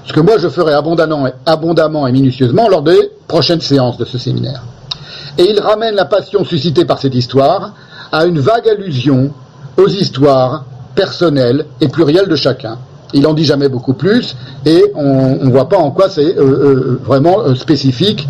Ce 0.06 0.12
que 0.12 0.20
moi 0.20 0.36
je 0.38 0.48
ferai 0.48 0.74
abondamment 0.74 2.06
et 2.06 2.12
minutieusement 2.12 2.68
lors 2.68 2.82
des 2.82 3.10
prochaines 3.26 3.60
séances 3.60 3.96
de 3.96 4.04
ce 4.04 4.18
séminaire. 4.18 4.62
Et 5.38 5.50
il 5.50 5.58
ramène 5.58 5.94
la 5.94 6.04
passion 6.04 6.44
suscitée 6.44 6.84
par 6.84 6.98
cette 6.98 7.14
histoire 7.14 7.72
à 8.12 8.26
une 8.26 8.38
vague 8.38 8.68
allusion 8.68 9.32
aux 9.76 9.88
histoires 9.88 10.64
personnelles 10.94 11.66
et 11.80 11.88
plurielles 11.88 12.28
de 12.28 12.36
chacun. 12.36 12.78
Il 13.14 13.28
en 13.28 13.32
dit 13.32 13.44
jamais 13.44 13.68
beaucoup 13.68 13.94
plus 13.94 14.36
et 14.66 14.84
on 14.96 15.36
ne 15.44 15.50
voit 15.50 15.68
pas 15.68 15.78
en 15.78 15.92
quoi 15.92 16.10
c'est 16.10 16.36
euh, 16.36 16.42
euh, 16.42 17.00
vraiment 17.04 17.40
euh, 17.40 17.54
spécifique 17.54 18.28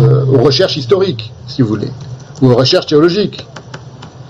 aux 0.00 0.42
recherches 0.42 0.76
historiques, 0.76 1.32
si 1.46 1.60
vous 1.60 1.68
voulez, 1.68 1.90
ou 2.40 2.50
aux 2.50 2.54
recherches 2.54 2.86
théologiques. 2.86 3.46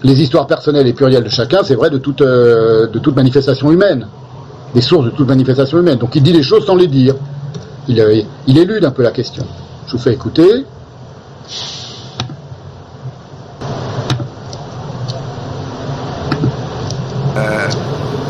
Les 0.03 0.21
histoires 0.21 0.47
personnelles 0.47 0.87
et 0.87 0.92
plurielles 0.92 1.23
de 1.23 1.28
chacun, 1.28 1.60
c'est 1.62 1.76
vrai 1.76 1.89
de 1.89 1.99
toute, 1.99 2.21
manifestation 3.15 3.71
humaine 3.71 4.08
des 4.75 4.81
sources 4.81 5.05
de 5.05 5.10
toute 5.10 5.28
manifestation 5.28 5.78
humaine. 5.78 5.99
Donc 5.99 6.17
il 6.17 6.23
dit 6.23 6.33
les 6.33 6.42
choses 6.42 6.67
sans 6.67 6.75
les 6.75 6.89
dire. 6.89 7.15
Il, 7.87 8.01
élude 8.58 8.85
un 8.85 8.91
peu 8.91 9.03
la 9.03 9.12
question. 9.12 9.44
Je 9.87 9.92
vous 9.92 10.03
fais 10.03 10.12
écouter. 10.12 10.65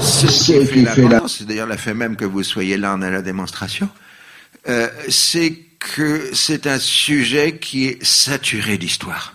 C'est 0.02 0.30
ce 0.30 0.52
qui 0.52 0.66
fait 0.66 0.82
la 0.82 1.28
c'est 1.28 1.46
d'ailleurs 1.46 1.66
la 1.66 1.76
fait 1.76 1.94
même 1.94 2.16
que 2.16 2.24
vous 2.24 2.42
soyez 2.42 2.76
là 2.76 2.94
en 2.94 3.02
à 3.02 3.10
la 3.10 3.22
démonstration, 3.22 3.88
euh, 4.68 4.88
c'est 5.08 5.58
que 5.78 6.30
c'est 6.34 6.66
un 6.66 6.78
sujet 6.78 7.58
qui 7.58 7.86
est 7.86 8.04
saturé 8.04 8.78
d'histoire. 8.78 9.34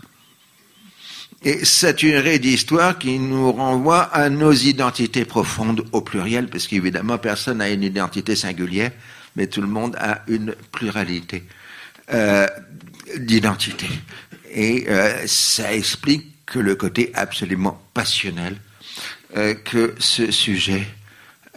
Et 1.44 1.66
saturé 1.66 2.40
d'histoire 2.40 2.98
qui 2.98 3.20
nous 3.20 3.52
renvoie 3.52 4.02
à 4.02 4.30
nos 4.30 4.54
identités 4.54 5.26
profondes 5.26 5.86
au 5.92 6.02
pluriel, 6.02 6.48
parce 6.48 6.68
qu'évidemment, 6.68 7.18
personne 7.18 7.60
n'a 7.60 7.70
une 7.70 7.84
identité 7.84 8.36
singulière, 8.36 8.92
mais 9.36 9.48
tout 9.48 9.62
le 9.62 9.68
monde 9.68 9.96
a 10.00 10.24
une 10.28 10.56
pluralité 10.72 11.44
euh, 12.12 12.48
d'identité. 13.18 13.88
Et 14.52 14.86
euh, 14.90 15.28
ça 15.28 15.74
explique 15.74 16.46
que 16.46 16.60
le 16.60 16.76
côté 16.76 17.12
absolument 17.14 17.82
passionnel 17.94 18.56
euh, 19.36 19.54
que 19.56 19.94
ce 20.00 20.32
sujet 20.32 20.84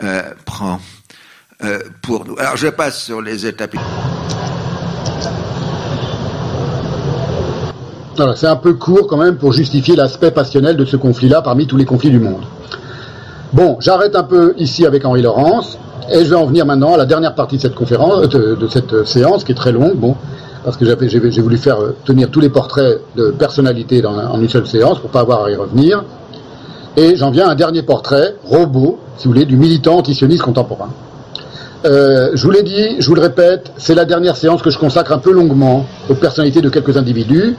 euh, 0.02 0.22
prend 0.44 0.80
euh, 1.62 1.78
pour 2.02 2.24
nous. 2.24 2.36
Alors 2.36 2.56
je 2.56 2.66
passe 2.66 3.00
sur 3.00 3.22
les 3.22 3.46
étapes. 3.46 3.76
C'est 8.34 8.48
un 8.48 8.56
peu 8.56 8.74
court 8.74 9.06
quand 9.06 9.16
même 9.16 9.36
pour 9.36 9.52
justifier 9.52 9.94
l'aspect 9.94 10.32
passionnel 10.32 10.76
de 10.76 10.84
ce 10.84 10.96
conflit-là 10.96 11.42
parmi 11.42 11.68
tous 11.68 11.76
les 11.76 11.84
conflits 11.84 12.10
du 12.10 12.18
monde. 12.18 12.42
Bon, 13.52 13.76
j'arrête 13.80 14.16
un 14.16 14.24
peu 14.24 14.52
ici 14.58 14.84
avec 14.84 15.04
Henri 15.04 15.22
Laurence 15.22 15.78
et 16.10 16.24
je 16.24 16.30
vais 16.30 16.36
en 16.36 16.46
venir 16.46 16.66
maintenant 16.66 16.94
à 16.94 16.96
la 16.96 17.06
dernière 17.06 17.36
partie 17.36 17.56
de 17.56 17.62
cette 17.62 17.76
conférence, 17.76 18.28
de, 18.28 18.68
cette 18.68 19.06
séance 19.06 19.44
qui 19.44 19.52
est 19.52 19.54
très 19.54 19.70
longue. 19.72 19.94
Bon, 19.94 20.16
parce 20.64 20.76
que 20.76 20.84
j'ai 20.84 21.40
voulu 21.40 21.56
faire 21.56 21.78
tenir 22.04 22.30
tous 22.30 22.40
les 22.40 22.50
portraits 22.50 23.00
de 23.16 23.30
personnalités 23.30 24.02
dans, 24.02 24.16
en 24.16 24.40
une 24.40 24.48
seule 24.48 24.66
séance 24.66 24.98
pour 24.98 25.10
pas 25.10 25.20
avoir 25.20 25.44
à 25.44 25.50
y 25.50 25.54
revenir. 25.54 26.02
Et 27.00 27.16
j'en 27.16 27.30
viens 27.30 27.48
à 27.48 27.52
un 27.52 27.54
dernier 27.54 27.80
portrait, 27.80 28.34
robot, 28.44 28.98
si 29.16 29.26
vous 29.26 29.32
voulez, 29.32 29.46
du 29.46 29.56
militant 29.56 29.96
antisioniste 29.96 30.42
contemporain. 30.42 30.90
Euh, 31.86 32.32
je 32.34 32.42
vous 32.42 32.50
l'ai 32.50 32.62
dit, 32.62 32.96
je 32.98 33.06
vous 33.08 33.14
le 33.14 33.22
répète, 33.22 33.72
c'est 33.78 33.94
la 33.94 34.04
dernière 34.04 34.36
séance 34.36 34.60
que 34.60 34.68
je 34.68 34.78
consacre 34.78 35.10
un 35.12 35.18
peu 35.18 35.32
longuement 35.32 35.86
aux 36.10 36.14
personnalités 36.14 36.60
de 36.60 36.68
quelques 36.68 36.98
individus. 36.98 37.56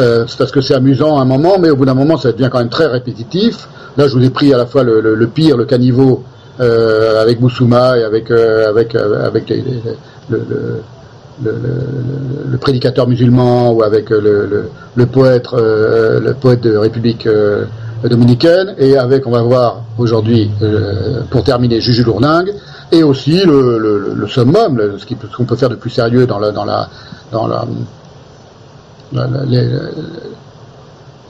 Euh, 0.00 0.24
c'est 0.26 0.36
parce 0.36 0.50
que 0.50 0.60
c'est 0.60 0.74
amusant 0.74 1.20
à 1.20 1.22
un 1.22 1.24
moment, 1.24 1.56
mais 1.60 1.70
au 1.70 1.76
bout 1.76 1.84
d'un 1.84 1.94
moment, 1.94 2.16
ça 2.16 2.32
devient 2.32 2.48
quand 2.50 2.58
même 2.58 2.68
très 2.68 2.86
répétitif. 2.86 3.68
Là, 3.96 4.08
je 4.08 4.12
vous 4.12 4.24
ai 4.24 4.30
pris 4.30 4.52
à 4.52 4.56
la 4.56 4.66
fois 4.66 4.82
le, 4.82 5.26
pire, 5.28 5.56
le 5.56 5.66
caniveau, 5.66 6.24
euh, 6.58 7.22
avec 7.22 7.38
Boussouma 7.38 7.96
et 7.96 8.02
avec, 8.02 8.32
avec, 8.32 8.96
avec 8.96 9.52
le, 10.28 10.82
prédicateur 12.60 13.06
musulman 13.06 13.70
ou 13.70 13.84
avec 13.84 14.10
le, 14.10 14.66
poète, 15.06 15.46
le 15.52 16.32
poète 16.32 16.62
de 16.62 16.76
République 16.76 17.28
dominicaine, 18.08 18.74
et 18.78 18.96
avec, 18.96 19.26
on 19.26 19.30
va 19.30 19.42
voir 19.42 19.82
aujourd'hui, 19.98 20.50
euh, 20.62 21.22
pour 21.30 21.44
terminer, 21.44 21.80
Juju 21.80 22.04
Lourdingue, 22.04 22.52
et 22.92 23.02
aussi 23.02 23.42
le, 23.44 24.26
summum, 24.28 24.80
ce 24.98 25.36
qu'on 25.36 25.44
peut 25.44 25.56
faire 25.56 25.68
de 25.68 25.76
plus 25.76 25.90
sérieux 25.90 26.26
dans 26.26 26.38
la, 26.38 26.50
dans 26.50 26.64
la, 26.64 26.88
dans 27.32 27.46
la, 27.46 27.64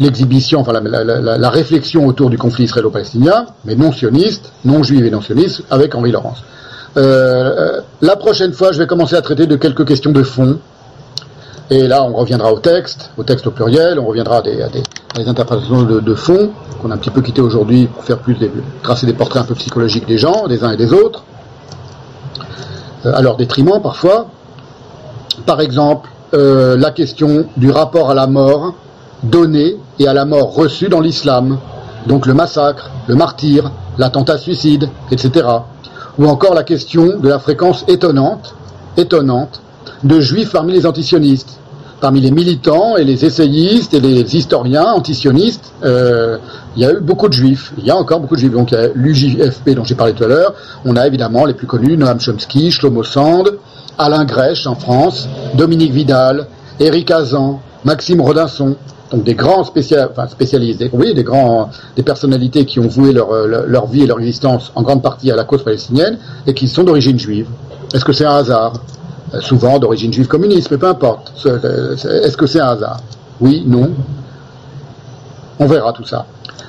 l'exhibition, 0.00 0.60
enfin 0.60 0.72
la, 0.72 1.50
réflexion 1.50 2.06
autour 2.06 2.30
du 2.30 2.38
conflit 2.38 2.64
israélo-palestinien, 2.64 3.46
mais 3.64 3.74
non 3.74 3.92
sioniste, 3.92 4.52
non 4.64 4.82
juif 4.82 5.02
et 5.04 5.10
non 5.10 5.20
sioniste, 5.20 5.62
avec 5.70 5.94
Henri 5.94 6.10
Laurence. 6.10 6.42
Euh, 6.96 7.80
la 8.00 8.16
prochaine 8.16 8.52
fois, 8.52 8.72
je 8.72 8.78
vais 8.78 8.86
commencer 8.86 9.14
à 9.14 9.22
traiter 9.22 9.46
de 9.46 9.56
quelques 9.56 9.86
questions 9.86 10.10
de 10.10 10.22
fond. 10.22 10.58
Et 11.70 11.86
là, 11.86 12.02
on 12.02 12.12
reviendra 12.14 12.52
au 12.52 12.58
texte, 12.58 13.10
au 13.16 13.22
texte 13.22 13.46
au 13.46 13.52
pluriel, 13.52 14.00
on 14.00 14.06
reviendra 14.06 14.38
à 14.38 14.42
des, 14.42 15.28
interprétations 15.28 15.84
de, 15.84 16.14
fond, 16.14 16.50
qu'on 16.82 16.90
a 16.90 16.94
un 16.94 16.98
petit 16.98 17.10
peu 17.10 17.22
quitté 17.22 17.40
aujourd'hui 17.40 17.86
pour 17.86 18.02
faire 18.02 18.18
plus 18.18 18.34
des, 18.34 18.50
tracer 18.82 19.06
des 19.06 19.12
portraits 19.12 19.42
un 19.42 19.46
peu 19.46 19.54
psychologiques 19.54 20.06
des 20.06 20.18
gens, 20.18 20.48
des 20.48 20.64
uns 20.64 20.72
et 20.72 20.76
des 20.76 20.92
autres, 20.92 21.22
à 23.04 23.22
leur 23.22 23.36
détriment 23.36 23.80
parfois. 23.80 24.26
Par 25.46 25.60
exemple, 25.60 26.10
euh, 26.34 26.76
la 26.76 26.90
question 26.90 27.46
du 27.56 27.70
rapport 27.70 28.10
à 28.10 28.14
la 28.14 28.26
mort 28.26 28.74
donnée 29.22 29.76
et 30.00 30.08
à 30.08 30.12
la 30.12 30.24
mort 30.24 30.52
reçue 30.52 30.88
dans 30.88 31.00
l'islam, 31.00 31.58
donc 32.06 32.26
le 32.26 32.34
massacre, 32.34 32.90
le 33.06 33.14
martyr, 33.14 33.70
l'attentat 33.96 34.38
suicide, 34.38 34.88
etc. 35.12 35.46
Ou 36.18 36.26
encore 36.26 36.54
la 36.54 36.64
question 36.64 37.18
de 37.18 37.28
la 37.28 37.38
fréquence 37.38 37.84
étonnante, 37.86 38.56
étonnante, 38.96 39.60
de 40.04 40.20
juifs 40.20 40.52
parmi 40.52 40.72
les 40.72 40.86
antisionistes, 40.86 41.58
parmi 42.00 42.20
les 42.20 42.30
militants 42.30 42.96
et 42.96 43.04
les 43.04 43.24
essayistes 43.24 43.94
et 43.94 44.00
les 44.00 44.36
historiens 44.36 44.92
antisionistes. 44.92 45.72
Euh, 45.84 46.38
il 46.76 46.82
y 46.82 46.84
a 46.84 46.92
eu 46.92 47.00
beaucoup 47.00 47.28
de 47.28 47.32
juifs, 47.32 47.72
il 47.78 47.84
y 47.84 47.90
a 47.90 47.96
encore 47.96 48.20
beaucoup 48.20 48.36
de 48.36 48.40
juifs. 48.40 48.52
Donc 48.52 48.72
il 48.72 48.74
y 48.74 48.78
a 48.78 48.88
l'UJFP 48.94 49.70
dont 49.70 49.84
j'ai 49.84 49.94
parlé 49.94 50.14
tout 50.14 50.24
à 50.24 50.28
l'heure, 50.28 50.54
on 50.84 50.96
a 50.96 51.06
évidemment 51.06 51.44
les 51.44 51.54
plus 51.54 51.66
connus, 51.66 51.96
Noam 51.96 52.20
Chomsky, 52.20 52.70
Shlomo 52.70 53.02
Sand, 53.02 53.50
Alain 53.98 54.24
Grèche 54.24 54.66
en 54.66 54.74
France, 54.74 55.28
Dominique 55.54 55.92
Vidal, 55.92 56.46
Éric 56.78 57.10
Azan, 57.10 57.60
Maxime 57.84 58.20
Rodinson, 58.20 58.76
donc 59.10 59.24
des 59.24 59.34
grands 59.34 59.60
enfin 59.60 60.28
spécialistes, 60.28 60.84
oui, 60.92 61.14
des 61.14 61.24
grands, 61.24 61.70
des 61.96 62.02
personnalités 62.02 62.64
qui 62.64 62.78
ont 62.78 62.86
voué 62.86 63.12
leur, 63.12 63.32
leur, 63.46 63.86
vie 63.86 64.02
et 64.02 64.06
leur 64.06 64.20
existence 64.20 64.70
en 64.74 64.82
grande 64.82 65.02
partie 65.02 65.30
à 65.32 65.36
la 65.36 65.44
cause 65.44 65.64
palestinienne 65.64 66.18
et 66.46 66.54
qui 66.54 66.68
sont 66.68 66.84
d'origine 66.84 67.18
juive. 67.18 67.48
Est-ce 67.92 68.04
que 68.04 68.12
c'est 68.12 68.24
un 68.24 68.36
hasard? 68.36 68.74
Souvent 69.38 69.78
d'origine 69.78 70.12
juive 70.12 70.26
communiste, 70.26 70.70
mais 70.70 70.78
peu 70.78 70.88
importe. 70.88 71.32
Est-ce 71.46 72.36
que 72.36 72.46
c'est 72.46 72.60
un 72.60 72.70
hasard? 72.70 73.00
Oui, 73.40 73.62
non. 73.66 73.90
On 75.58 75.66
verra 75.66 75.92
tout 75.92 76.04
ça. 76.04 76.26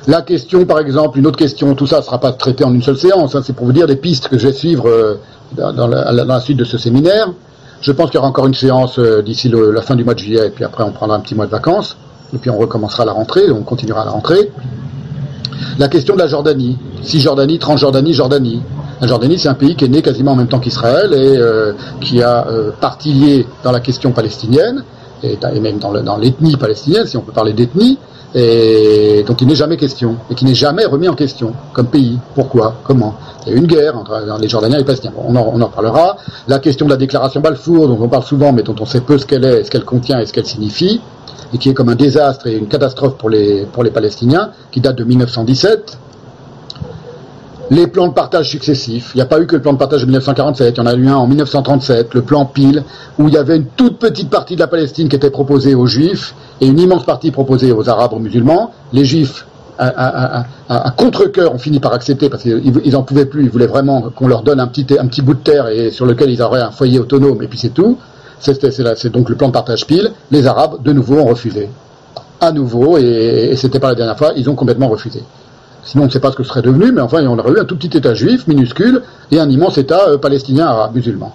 La 0.08 0.22
question, 0.22 0.65
par 0.65 0.79
exemple, 0.79 1.19
une 1.19 1.27
autre 1.27 1.38
question, 1.38 1.76
tout 1.76 1.85
ça 1.85 1.97
ne 1.97 2.01
sera 2.01 2.19
pas 2.19 2.31
traité 2.31 2.63
en 2.63 2.74
une 2.74 2.81
seule 2.81 2.97
séance, 2.97 3.35
hein, 3.35 3.42
c'est 3.44 3.53
pour 3.53 3.67
vous 3.67 3.72
dire 3.72 3.85
des 3.85 3.95
pistes 3.95 4.27
que 4.27 4.38
je 4.38 4.47
vais 4.47 4.53
suivre 4.53 4.88
euh, 4.88 5.19
dans, 5.56 5.88
la, 5.88 6.40
suite 6.40 6.58
de 6.58 6.63
ce 6.63 6.77
séminaire. 6.79 7.31
Je 7.81 7.92
pense 7.92 8.10
qu'il 8.10 8.15
y 8.15 8.17
aura 8.17 8.27
encore 8.27 8.47
une 8.47 8.56
séance 8.56 8.97
euh, 8.97 9.22
d'ici 9.22 9.51
la 9.53 9.81
fin 9.83 9.95
du 9.95 10.03
mois 10.03 10.15
de 10.15 10.19
juillet, 10.19 10.47
et 10.47 10.49
puis 10.49 10.63
après 10.63 10.83
on 10.83 10.92
prendra 10.92 11.15
un 11.15 11.19
petit 11.19 11.35
mois 11.35 11.45
de 11.45 11.51
vacances, 11.51 11.97
et 12.33 12.38
puis 12.40 12.49
on 12.49 12.58
recommencera 12.58 13.06
la 13.06 13.11
rentrée, 13.11 13.51
on 13.51 13.61
continuera 13.61 14.03
la 14.03 14.11
rentrée. 14.11 14.51
La 15.77 15.88
question 15.88 16.15
de 16.15 16.19
la 16.19 16.27
Jordanie, 16.27 16.79
Cisjordanie, 17.03 17.60
Transjordanie, 17.60 18.13
Jordanie. 18.13 18.63
La 19.01 19.08
Jordanie, 19.08 19.40
c'est 19.40 19.50
un 19.50 19.56
pays 19.56 19.76
qui 19.76 19.85
est 19.85 19.90
né 19.90 20.03
quasiment 20.03 20.34
en 20.34 20.35
même 20.35 20.48
temps 20.48 20.60
qu'Israël 20.60 21.12
et 21.14 21.35
euh, 21.35 21.74
qui 22.01 22.22
a 22.22 22.46
euh, 22.48 22.69
partie 22.80 23.12
liée 23.12 23.48
dans 23.64 23.72
la 23.72 23.80
question 23.80 24.12
palestinienne, 24.12 24.84
et, 25.24 25.38
même 25.60 25.80
dans 25.80 26.17
l'ethnie 26.17 26.56
palestinienne, 26.56 27.08
si 27.08 27.17
on 27.17 27.22
peut 27.22 27.32
parler 27.32 27.53
d'ethnie, 27.53 27.98
et 28.35 29.24
donc 29.26 29.42
il 29.42 29.48
n'est 29.48 29.56
jamais 29.56 29.76
question, 29.76 30.17
et 30.30 30.35
qui 30.35 30.46
n'est 30.46 30.53
jamais 30.53 30.85
remis 30.85 31.10
en 31.10 31.16
question 31.16 31.53
comme 31.74 31.88
pays. 31.88 32.19
Pourquoi? 32.35 32.76
Comment? 32.84 33.16
Il 33.46 33.50
y 33.50 33.53
a 33.53 33.56
eu 33.56 33.60
une 33.60 33.66
guerre 33.66 33.98
entre 33.98 34.24
les 34.40 34.48
Jordaniens 34.48 34.76
et 34.76 34.80
les 34.82 34.85
Palestiniens. 34.85 35.14
Bon, 35.16 35.24
on, 35.28 35.35
en, 35.35 35.51
on, 35.51 35.62
en, 35.62 35.69
parlera. 35.69 36.17
La 36.48 36.60
question 36.60 36.85
de 36.85 36.92
la 36.92 36.98
déclaration 36.98 37.42
Balfour, 37.42 37.88
dont 37.88 37.98
on 38.00 38.08
parle 38.08 38.24
souvent, 38.24 38.53
mais 38.53 38.62
dont 38.62 38.76
on 38.80 38.85
sait 38.85 39.01
peu 39.01 39.17
ce 39.17 39.26
qu'elle 39.26 39.46
est, 39.46 39.64
ce 39.64 39.72
qu'elle 39.72 39.84
contient 39.84 40.19
et 40.19 40.28
ce 40.28 40.34
qu'elle 40.34 40.46
signifie, 40.46 41.01
et 41.53 41.58
qui 41.58 41.69
est 41.69 41.74
comme 41.74 41.90
un 41.90 41.96
désastre 41.96 42.46
et 42.46 42.56
une 42.56 42.67
catastrophe 42.67 43.16
pour 43.17 43.32
les, 43.32 43.66
pour 43.66 43.84
les 43.84 43.90
Palestiniens, 43.90 44.51
qui 44.72 44.80
date 44.80 44.96
de 44.98 45.03
1917. 45.03 45.98
Les 47.72 47.88
plans 47.88 48.10
de 48.10 48.14
partage 48.14 48.50
successifs. 48.50 49.12
Il 49.16 49.20
n'y 49.20 49.22
a 49.22 49.26
pas 49.26 49.40
eu 49.40 49.48
que 49.48 49.56
le 49.56 49.62
plan 49.62 49.72
de 49.72 49.78
partage 49.78 50.02
de 50.02 50.06
1947, 50.06 50.76
il 50.76 50.78
y 50.78 50.82
en 50.82 50.86
a 50.88 50.94
eu 50.94 51.08
un 51.08 51.16
en 51.16 51.26
1937, 51.26 52.14
le 52.16 52.22
plan 52.22 52.46
Pile, 52.46 52.84
où 53.18 53.30
il 53.30 53.34
y 53.34 53.38
avait 53.38 53.56
une 53.56 53.68
toute 53.78 53.98
petite 53.98 54.30
partie 54.30 54.56
de 54.56 54.60
la 54.60 54.68
Palestine 54.68 55.08
qui 55.08 55.16
était 55.16 55.30
proposée 55.30 55.74
aux 55.74 55.86
Juifs 55.86 56.36
et 56.60 56.68
une 56.68 56.78
immense 56.78 57.06
partie 57.06 57.32
proposée 57.32 57.72
aux 57.72 57.88
Arabes, 57.88 58.12
aux 58.12 58.20
musulmans. 58.20 58.72
Les 58.92 59.06
Juifs, 59.06 59.48
à, 59.80 60.44
à, 60.68 60.92
contre-coeur, 60.92 61.56
ont 61.56 61.60
fini 61.60 61.80
par 61.80 61.94
accepter 61.94 62.28
parce 62.28 62.44
qu'ils 62.44 62.92
n'en 62.92 63.04
pouvaient 63.04 63.26
plus. 63.26 63.44
Ils 63.46 63.50
voulaient 63.50 63.68
vraiment 63.68 64.02
qu'on 64.02 64.28
leur 64.28 64.44
donne 64.44 64.60
un 64.60 64.68
petit, 64.68 65.22
bout 65.22 65.36
de 65.36 65.40
terre 65.40 65.70
et 65.70 65.92
sur 65.92 66.06
lequel 66.06 66.30
ils 66.30 66.42
auraient 66.42 66.62
un 66.62 66.72
foyer 66.72 67.00
autonome 67.00 67.42
et 67.42 67.48
puis 67.48 67.58
c'est 67.58 67.74
tout. 67.74 67.98
C'est 68.42 69.08
donc 69.08 69.30
le 69.30 69.36
plan 69.38 69.48
de 69.48 69.54
partage 69.54 69.88
pile. 69.88 70.12
Les 70.30 70.46
Arabes, 70.46 70.84
de 70.84 70.92
nouveau, 70.92 71.20
ont 71.20 71.26
refusé. 71.26 71.70
À 72.42 72.52
nouveau, 72.52 72.98
et, 72.98 73.52
et 73.52 73.56
c'était 73.56 73.80
pas 73.80 73.88
la 73.88 73.96
dernière 73.96 74.18
fois, 74.18 74.34
ils 74.36 74.50
ont 74.50 74.56
complètement 74.56 74.90
refusé. 74.90 75.24
Sinon, 75.83 76.03
on 76.03 76.08
ne 76.08 76.12
sait 76.12 76.19
pas 76.19 76.31
ce 76.31 76.35
que 76.35 76.44
serait 76.44 76.62
devenu, 76.62 76.92
mais 76.92 77.01
enfin, 77.01 77.26
on 77.26 77.38
aurait 77.40 77.51
eu 77.51 77.60
un 77.60 77.65
tout 77.65 77.76
petit 77.76 77.97
État 77.97 78.14
juif, 78.14 78.47
minuscule, 78.47 79.01
et 79.31 79.40
un 79.40 79.49
immense 79.49 79.78
État 79.78 80.01
euh, 80.08 80.17
palestinien 80.17 80.67
arabe, 80.67 80.96
musulman. 80.96 81.33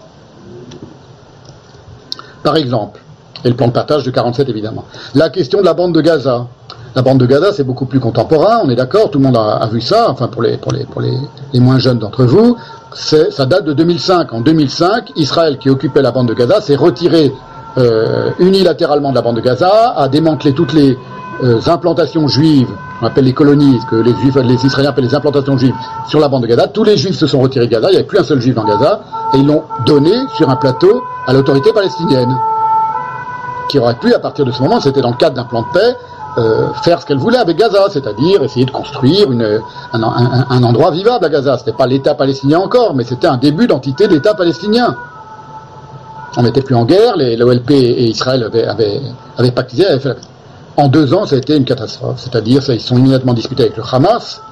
Par 2.43 2.57
exemple, 2.57 3.01
et 3.45 3.49
le 3.49 3.57
plan 3.57 3.69
de 3.69 3.73
partage 3.73 4.05
de 4.05 4.11
47 4.11 4.49
évidemment. 4.49 4.85
La 5.15 5.31
question 5.31 5.61
de 5.61 5.65
la 5.65 5.75
bande 5.75 5.95
de 5.95 6.01
Gaza. 6.01 6.47
La 6.95 7.03
bande 7.03 7.19
de 7.19 7.27
Gaza, 7.27 7.53
c'est 7.53 7.65
beaucoup 7.65 7.87
plus 7.87 8.01
contemporain, 8.01 8.61
on 8.65 8.71
est 8.71 8.77
d'accord, 8.77 9.11
tout 9.11 9.19
le 9.19 9.25
monde 9.25 9.37
a, 9.37 9.69
vu 9.71 9.83
ça, 9.83 10.11
enfin 10.11 10.29
pour 10.29 10.43
les 10.43 10.59
moins 11.61 11.79
jeunes 11.79 11.99
d'entre 11.99 12.25
vous, 12.25 12.57
ça 12.97 13.47
date 13.47 13.65
de 13.65 13.73
2005. 13.73 14.33
En 14.33 14.41
2005, 14.41 15.13
Israël, 15.17 15.59
qui 15.59 15.71
occupait 15.71 16.03
la 16.03 16.11
bande 16.11 16.29
de 16.29 16.35
Gaza, 16.35 16.61
s'est 16.61 16.77
retiré 16.77 17.33
euh, 17.79 18.31
unilatéralement 18.39 19.11
de 19.11 19.15
la 19.15 19.23
bande 19.23 19.37
de 19.37 19.41
Gaza, 19.41 19.95
a 19.97 20.09
démantelé 20.09 20.55
toutes 20.55 20.73
les 20.73 20.97
euh, 21.45 21.61
implantations 21.67 22.27
juives, 22.29 22.71
on 23.03 23.07
appelle 23.07 23.25
les 23.25 23.33
colonies, 23.33 23.79
que 23.91 23.97
les, 23.97 24.15
juifs, 24.15 24.37
les 24.37 24.65
Israéliens 24.67 24.91
appellent 24.91 25.05
les 25.05 25.15
implantations 25.15 25.59
juives, 25.59 25.75
sur 26.09 26.21
la 26.21 26.29
bande 26.29 26.43
de 26.43 26.47
Gaza. 26.47 26.69
Tous 26.69 26.85
les 26.85 26.97
juifs 26.97 27.17
se 27.17 27.27
sont 27.27 27.41
retirés 27.41 27.67
de 27.67 27.71
Gaza, 27.71 27.89
il 27.89 27.93
n'y 27.93 27.97
avait 27.97 28.07
plus 28.07 28.19
un 28.19 28.25
seul 28.25 28.41
juif 28.41 28.55
dans 28.55 28.65
Gaza, 28.65 29.01
et 29.35 29.39
ils 29.39 29.47
l'ont 29.47 29.65
donné 29.85 30.13
sur 30.37 30.49
un 30.49 30.57
plateau 30.57 31.03
à 31.27 31.33
l'autorité 31.33 31.73
palestinienne, 31.73 32.35
qui 33.69 33.79
aurait 33.79 33.97
pu, 33.97 34.15
à 34.15 34.19
partir 34.19 34.45
de 34.45 34.53
ce 34.53 34.63
moment, 34.63 34.81
c'était 34.81 35.01
dans 35.01 35.11
le 35.11 35.17
cadre 35.17 35.37
d'un 35.37 35.45
plan 35.45 35.63
de 35.63 35.79
paix, 35.79 35.97
euh, 36.39 36.69
faire 36.83 37.01
ce 37.01 37.07
qu'elle 37.07 37.19
voulait 37.19 37.39
avec 37.39 37.57
Gaza, 37.57 37.87
c'est-à-dire 37.91 38.43
essayer 38.43 38.67
de 38.67 38.71
construire 38.71 39.29
un, 39.93 40.63
endroit 40.63 40.91
vivable 40.91 41.25
à 41.25 41.29
Gaza. 41.31 41.57
C'était 41.57 41.73
pas 41.73 41.87
l'État 41.87 42.15
palestinien 42.15 42.59
encore, 42.59 42.95
mais 42.95 43.05
c'était 43.05 43.27
un 43.27 43.39
début 43.39 43.67
d'entité 43.67 44.07
d'État 44.07 44.35
palestinien. 44.35 44.95
On 46.37 46.43
n'était 46.43 46.61
plus 46.61 46.75
en 46.75 46.85
guerre, 46.85 47.15
l'OLP 47.17 47.71
et 47.71 48.09
Israël 48.09 48.43
avaient, 48.45 48.67
avaient, 48.67 49.01
avaient 49.39 49.51
pactisé, 49.51 49.87
avaient 49.87 49.99
fait 49.99 50.11
la 50.11 50.15
paix. 50.17 50.36
En 50.77 50.89
deux 50.89 51.15
ans, 51.15 51.25
ça 51.27 51.37
a 51.37 51.39
été 51.39 51.57
une 51.57 51.65
catastrophe. 51.65 52.21
C'est-à-dire, 52.21 52.63
ils 52.69 52.81
sont 52.81 52.97
immédiatement 52.99 53.33
disputés 53.35 53.65
avec 53.65 53.77
le 53.77 53.83
Hamas. 53.91 54.43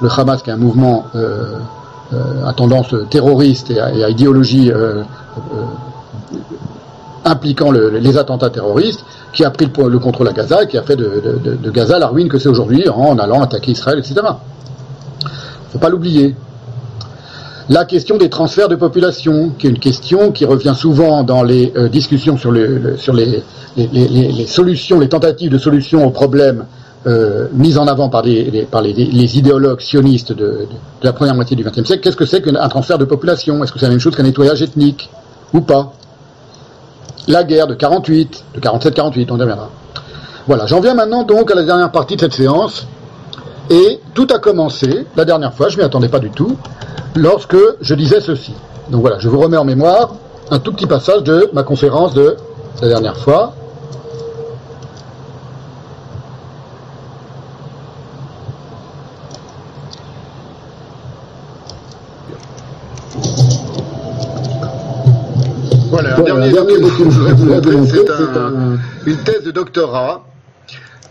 Le 0.00 0.08
Hamas, 0.10 0.42
qui 0.42 0.50
est 0.50 0.52
un 0.52 0.56
mouvement 0.56 1.04
euh, 1.14 1.56
euh, 2.12 2.46
à 2.46 2.52
tendance 2.54 2.94
terroriste 3.10 3.70
et 3.70 3.80
à, 3.80 4.08
idéologie 4.08 4.70
euh, 4.72 5.02
impliquant 7.24 7.70
le- 7.70 7.90
les 7.90 8.16
attentats 8.16 8.48
terroristes, 8.50 9.04
qui 9.32 9.44
a 9.44 9.50
pris 9.50 9.66
le, 9.76 9.88
le 9.88 9.98
contrôle 9.98 10.28
à 10.28 10.32
Gaza 10.32 10.62
et 10.62 10.68
qui 10.68 10.78
a 10.78 10.82
fait 10.82 10.96
de, 10.96 11.70
Gaza 11.70 11.98
la 11.98 12.06
ruine 12.06 12.28
que 12.28 12.38
c'est 12.38 12.48
aujourd'hui 12.48 12.88
en 12.88 13.18
allant 13.18 13.42
attaquer 13.42 13.72
Israël, 13.72 13.98
etc. 13.98 14.14
faut 15.72 15.78
pas 15.78 15.90
l'oublier. 15.90 16.34
La 17.68 17.84
question 17.84 18.16
des 18.16 18.30
transferts 18.30 18.68
de 18.68 18.76
population, 18.76 19.50
qui 19.58 19.66
est 19.66 19.70
une 19.70 19.78
question 19.78 20.32
qui 20.32 20.44
revient 20.46 20.74
souvent 20.74 21.22
dans 21.22 21.42
les 21.42 21.72
euh, 21.76 21.88
discussions 21.88 22.38
sur, 22.38 22.50
le- 22.50 22.78
le- 22.78 22.96
sur 22.96 23.12
les, 23.12 23.42
solutions, 24.46 24.98
les 24.98 25.08
tentatives 25.08 25.50
de 25.50 25.58
solutions 25.58 26.06
aux 26.06 26.10
problèmes 26.10 26.64
euh, 27.06 27.46
mises 27.52 27.76
en 27.76 27.86
avant 27.86 28.08
par, 28.08 28.22
les, 28.22 29.36
idéologues 29.38 29.80
sionistes 29.80 30.32
de, 30.32 30.36
de- 30.46 30.58
de 30.60 31.04
la 31.04 31.12
première 31.12 31.34
moitié 31.34 31.56
du 31.56 31.62
XXe 31.62 31.84
siècle. 31.84 32.00
Qu'est-ce 32.02 32.16
que 32.16 32.24
c'est 32.24 32.40
qu'un 32.40 32.68
transfert 32.68 32.96
de 32.98 33.04
population? 33.04 33.62
Est-ce 33.62 33.72
que 33.72 33.78
c'est 33.78 33.86
la 33.86 33.90
même 33.90 34.00
chose 34.00 34.16
qu'un 34.16 34.22
nettoyage 34.22 34.62
ethnique 34.62 35.10
ou 35.52 35.60
pas? 35.60 35.92
La 37.28 37.44
guerre 37.44 37.66
de 37.66 37.74
48, 37.74 38.44
de 38.54 38.60
47-48, 38.60 39.26
on 39.30 39.36
y 39.36 39.40
reviendra. 39.42 39.68
Voilà, 40.46 40.64
j'en 40.66 40.80
viens 40.80 40.94
maintenant 40.94 41.22
donc 41.24 41.50
à 41.50 41.54
la 41.54 41.62
dernière 41.64 41.92
partie 41.92 42.16
de 42.16 42.22
cette 42.22 42.32
séance. 42.32 42.86
Et 43.70 44.00
tout 44.14 44.26
a 44.34 44.38
commencé, 44.38 45.06
la 45.16 45.24
dernière 45.24 45.52
fois, 45.54 45.68
je 45.68 45.76
m'y 45.76 45.82
attendais 45.82 46.08
pas 46.08 46.18
du 46.20 46.30
tout, 46.30 46.56
lorsque 47.14 47.56
je 47.80 47.94
disais 47.94 48.20
ceci. 48.20 48.54
Donc 48.90 49.02
voilà, 49.02 49.18
je 49.18 49.28
vous 49.28 49.38
remets 49.38 49.56
en 49.58 49.64
mémoire 49.64 50.14
un 50.50 50.58
tout 50.58 50.72
petit 50.72 50.86
passage 50.86 51.22
de 51.24 51.50
ma 51.52 51.62
conférence 51.62 52.14
de 52.14 52.36
la 52.80 52.88
dernière 52.88 53.16
fois. 53.18 53.52
Voilà, 65.90 66.16
un 66.18 66.22
dernier 66.22 66.50
document 66.52 66.88
que 66.88 67.10
je 67.10 67.18
voudrais 67.18 67.32
vous 67.32 67.46
montrer, 67.78 67.98
c'est 68.06 68.38
un- 68.38 68.78
une 69.06 69.16
thèse 69.18 69.42
de 69.44 69.50
doctorat 69.50 70.22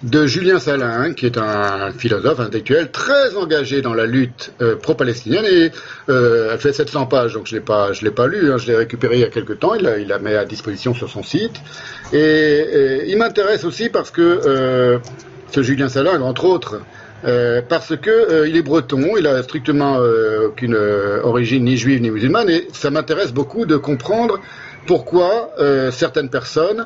de 0.04 0.28
Julien 0.28 0.60
Salin, 0.60 1.14
qui 1.14 1.26
est 1.26 1.38
un 1.38 1.92
philosophe 1.92 2.40
intellectuel 2.40 2.92
très 2.92 3.36
engagé 3.36 3.82
dans 3.82 3.94
la 3.94 4.06
lutte 4.06 4.52
euh, 4.62 4.76
pro-palestinienne 4.76 5.46
et 5.46 5.72
euh, 6.10 6.52
elle 6.54 6.60
fait 6.60 6.74
700 6.74 7.08
pages, 7.08 7.34
donc 7.34 7.48
je 7.48 7.56
l'ai 7.56 7.64
l'ai 8.02 8.12
pas 8.12 8.28
lu, 8.28 8.52
hein, 8.52 8.58
je 8.58 8.68
l'ai 8.68 8.76
récupéré 8.76 9.16
il 9.16 9.22
y 9.22 9.24
a 9.24 9.30
quelque 9.30 9.54
temps, 9.54 9.74
il 9.74 9.84
la, 9.84 9.98
il 9.98 10.14
met 10.22 10.36
à 10.36 10.46
disposition 10.46 10.94
sur 10.94 11.10
son 11.10 11.24
site. 11.24 11.56
Et, 12.14 13.06
il 13.08 13.18
m'intéresse 13.18 13.64
aussi 13.66 13.90
parce 13.90 14.12
que 14.12 14.22
euh, 14.22 15.00
ce 15.52 15.64
Julien 15.64 15.90
Salin, 15.90 16.22
entre 16.22 16.46
autres, 16.46 16.80
parce 17.68 17.96
que 17.98 18.10
euh, 18.10 18.48
il 18.48 18.56
est 18.56 18.62
breton, 18.62 19.18
il 19.18 19.26
a 19.26 19.42
strictement 19.42 20.00
aucune 20.46 20.76
origine 21.24 21.64
ni 21.64 21.76
juive 21.76 22.02
ni 22.02 22.12
musulmane, 22.12 22.50
et 22.50 22.68
ça 22.72 22.92
m'intéresse 22.92 23.34
beaucoup 23.34 23.66
de 23.66 23.78
comprendre 23.78 24.40
pourquoi 24.86 25.52
certaines 25.92 26.30
personnes 26.30 26.86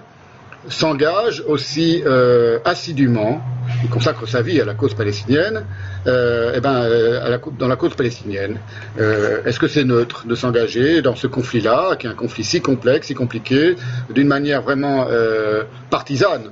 s'engage 0.70 1.44
aussi 1.48 2.04
euh, 2.06 2.60
assidûment, 2.66 3.42
il 3.84 3.90
consacre 3.90 4.28
sa 4.28 4.42
vie 4.42 4.62
à 4.62 4.66
la 4.66 4.74
cause 4.74 4.94
palestinienne, 4.94 5.64
euh, 6.08 6.54
eh 6.56 6.60
ben, 6.60 6.84
euh, 6.84 7.38
dans 7.58 7.68
la 7.68 7.76
cause 7.76 7.96
palestinienne. 7.96 8.58
Est-ce 8.98 9.60
que 9.60 9.68
c'est 9.68 9.84
neutre 9.84 10.26
de 10.28 10.36
s'engager 10.36 11.02
dans 11.02 11.16
ce 11.16 11.28
conflit-là, 11.28 11.96
qui 11.98 12.08
est 12.08 12.10
un 12.10 12.14
conflit 12.16 12.44
si 12.44 12.62
complexe, 12.62 13.08
si 13.08 13.14
compliqué, 13.14 13.76
d'une 14.10 14.28
manière 14.28 14.62
vraiment 14.62 15.08
partisane? 15.90 16.52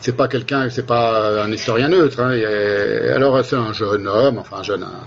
C'est 0.00 0.16
pas 0.16 0.28
quelqu'un, 0.28 0.68
c'est 0.70 0.86
pas 0.86 1.42
un 1.42 1.50
historien 1.50 1.88
neutre. 1.88 2.20
Hein, 2.20 2.38
alors 3.14 3.42
c'est 3.44 3.56
un 3.56 3.72
jeune 3.72 4.06
homme, 4.06 4.38
enfin 4.38 4.58
un 4.58 4.62
jeune, 4.62 4.82
un- 4.82 5.06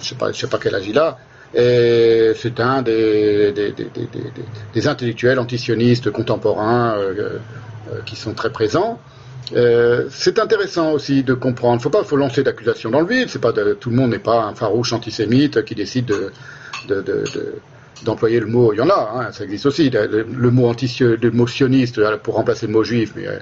je 0.00 0.08
sais 0.08 0.14
pas, 0.14 0.30
je 0.32 0.38
sais 0.38 0.46
pas 0.46 0.58
quel 0.62 0.74
âge 0.74 0.86
il 0.86 0.98
a. 0.98 1.18
Et 1.54 2.32
c'est 2.36 2.60
un 2.60 2.82
des, 2.82 3.52
des, 3.52 3.72
des, 3.72 3.88
des, 4.74 4.86
intellectuels 4.88 5.38
antisionistes 5.38 6.10
contemporains 6.10 6.94
qui 8.06 8.16
sont 8.16 8.34
très 8.34 8.50
présents. 8.50 8.98
Euh, 9.56 10.06
c'est 10.10 10.38
intéressant 10.38 10.92
aussi 10.92 11.22
de 11.22 11.34
comprendre. 11.34 11.80
Faut 11.80 11.90
pas, 11.90 12.04
faut 12.04 12.16
lancer 12.16 12.42
d'accusations 12.42 12.90
dans 12.90 13.00
le 13.00 13.06
vide. 13.06 13.28
Tout 13.80 13.90
le 13.90 13.96
monde 13.96 14.10
n'est 14.10 14.18
pas 14.18 14.42
un 14.44 14.54
farouche 14.54 14.92
antisémite 14.92 15.64
qui 15.64 15.74
décide 15.74 16.06
de, 16.06 16.32
de, 16.88 16.96
de, 16.96 17.24
de- 17.34 17.54
d'employer 18.04 18.40
le 18.40 18.46
mot. 18.46 18.72
Il 18.72 18.76
y 18.76 18.80
en 18.80 18.90
a, 18.90 19.12
hein, 19.16 19.32
ça 19.32 19.44
existe 19.44 19.66
aussi. 19.66 19.90
Le, 19.90 20.50
mot 20.50 20.68
antisio, 20.68 21.16
le 21.16 21.32
euh, 21.32 22.16
pour 22.22 22.34
remplacer 22.34 22.66
le 22.66 22.72
mot 22.72 22.84
juif, 22.84 23.12
mais 23.16 23.26
euh, 23.26 23.38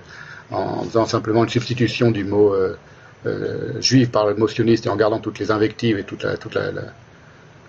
en 0.51 0.85
faisant 0.85 1.07
simplement 1.07 1.43
une 1.45 1.51
substitution 1.51 2.11
du 2.11 2.25
mot 2.25 2.55
euh, 2.55 2.77
euh, 3.27 3.81
juif 3.81 4.11
par 4.11 4.27
le 4.27 4.35
mot 4.35 4.49
sioniste 4.49 4.87
et 4.87 4.89
en 4.89 4.97
gardant 4.97 5.19
toutes 5.19 5.39
les 5.41 5.51
invectives 5.51 5.99
et 5.99 6.05
toute 6.05 6.23
la, 6.23 6.37
toute 6.37 6.55
la, 6.55 6.71
la, 6.71 6.83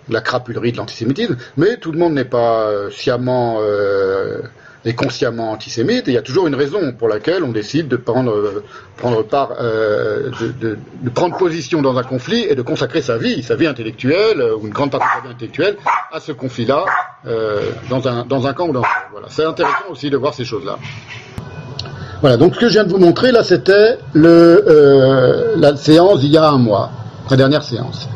la 0.08 0.20
crapulerie 0.20 0.72
de 0.72 0.76
l'antisémitisme. 0.76 1.36
Mais 1.56 1.76
tout 1.76 1.92
le 1.92 1.98
monde 1.98 2.14
n'est 2.14 2.24
pas 2.24 2.68
euh, 2.68 2.90
sciemment 2.90 3.58
et 4.84 4.94
consciemment 4.94 5.52
antisémite. 5.52 6.08
Et 6.08 6.12
il 6.12 6.14
y 6.14 6.18
a 6.18 6.22
toujours 6.22 6.46
une 6.46 6.54
raison 6.54 6.92
pour 6.92 7.08
laquelle 7.08 7.42
on 7.44 7.50
décide 7.52 7.88
de 7.88 7.96
prendre, 7.96 8.32
euh, 8.32 8.64
prendre 8.96 9.22
part, 9.22 9.52
euh, 9.60 10.30
de, 10.60 10.78
prendre 11.10 11.36
position 11.36 11.82
dans 11.82 11.96
un 11.96 12.02
conflit 12.02 12.44
et 12.48 12.54
de 12.54 12.62
consacrer 12.62 13.02
sa 13.02 13.18
vie, 13.18 13.42
sa 13.42 13.56
vie 13.56 13.66
intellectuelle 13.66 14.40
euh, 14.40 14.56
ou 14.56 14.66
une 14.66 14.72
grande 14.72 14.90
partie 14.90 15.06
de 15.06 15.22
sa 15.22 15.28
vie 15.28 15.34
intellectuelle 15.34 15.76
à 16.12 16.20
ce 16.20 16.32
conflit-là, 16.32 16.84
dans, 17.90 18.08
un, 18.08 18.24
dans 18.24 18.46
un 18.46 18.52
camp 18.54 18.68
ou 18.68 18.72
dans 18.72 18.80
un 18.80 18.82
autre. 18.82 19.08
Voilà. 19.12 19.26
C'est 19.30 19.44
intéressant 19.44 19.90
aussi 19.90 20.08
de 20.08 20.16
voir 20.16 20.32
ces 20.32 20.44
choses-là. 20.44 20.78
Voilà, 22.20 22.36
donc 22.36 22.54
ce 22.54 22.60
que 22.60 22.66
je 22.68 22.72
viens 22.72 22.84
de 22.84 22.90
vous 22.90 22.98
montrer 22.98 23.30
là, 23.30 23.44
c'était 23.44 23.98
le, 24.14 25.54
la 25.56 25.76
séance 25.76 26.20
d'il 26.20 26.30
y 26.30 26.38
a 26.38 26.48
un 26.48 26.58
mois, 26.58 26.90
la 27.30 27.36
dernière 27.36 27.62
séance. 27.62 28.08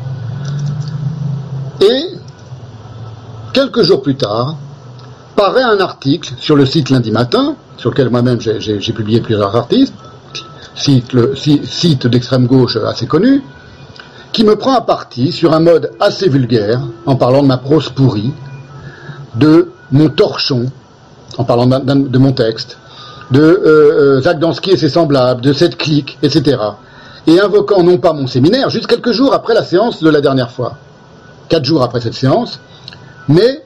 Et 1.81 2.03
quelques 3.53 3.83
jours 3.83 4.01
plus 4.01 4.15
tard, 4.15 4.57
paraît 5.35 5.63
un 5.63 5.79
article 5.79 6.33
sur 6.39 6.55
le 6.55 6.65
site 6.65 6.89
lundi 6.89 7.11
matin, 7.11 7.55
sur 7.77 7.89
lequel 7.89 8.09
moi-même 8.09 8.39
j'ai- 8.39 8.93
publié 8.93 9.21
plusieurs 9.21 9.55
articles, 9.55 9.93
site, 10.75 12.07
d'extrême 12.07 12.47
gauche 12.47 12.77
assez 12.77 13.07
connu, 13.07 13.43
qui 14.31 14.43
me 14.43 14.55
prend 14.55 14.73
à 14.73 14.81
partie 14.81 15.31
sur 15.31 15.53
un 15.53 15.59
mode 15.59 15.91
assez 15.99 16.27
vulgaire, 16.29 16.81
en 17.05 17.15
parlant 17.15 17.43
de 17.43 17.47
ma 17.47 17.57
prose 17.57 17.89
pourrie, 17.89 18.33
de 19.35 19.71
mon 19.91 20.09
torchon, 20.09 20.71
en 21.37 21.43
parlant 21.43 21.67
de 21.67 22.17
mon 22.17 22.31
texte, 22.31 22.77
de 23.31 23.41
euh, 23.41 24.17
euh, 24.17 24.21
Zach 24.21 24.39
Dansky 24.39 24.71
et 24.71 24.77
ses 24.77 24.89
semblables, 24.89 25.41
de 25.41 25.53
cette 25.53 25.77
clique, 25.77 26.17
etc. 26.21 26.57
Et 27.25 27.39
invoquant 27.39 27.83
non 27.83 27.97
pas 27.97 28.13
mon 28.13 28.27
séminaire, 28.27 28.69
juste 28.69 28.87
quelques 28.87 29.11
jours 29.11 29.33
après 29.33 29.53
la 29.53 29.63
séance 29.63 30.03
de 30.03 30.09
la 30.09 30.21
dernière 30.21 30.51
fois, 30.51 30.77
quatre 31.49 31.65
jours 31.65 31.83
après 31.83 32.01
cette 32.01 32.13
séance, 32.13 32.59
mais, 33.27 33.62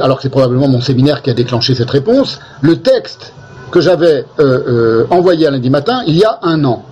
alors 0.00 0.16
que 0.16 0.22
c'est 0.22 0.30
probablement 0.30 0.68
mon 0.68 0.80
séminaire 0.80 1.22
qui 1.22 1.30
a 1.30 1.34
déclenché 1.34 1.74
cette 1.74 1.90
réponse, 1.90 2.38
le 2.60 2.76
texte 2.76 3.32
que 3.70 3.80
j'avais 3.80 4.24
euh, 4.38 4.40
euh, 4.40 5.06
envoyé 5.10 5.46
à 5.46 5.50
lundi 5.50 5.70
matin 5.70 6.02
il 6.06 6.16
y 6.16 6.24
a 6.24 6.38
un 6.42 6.64
an, 6.64 6.84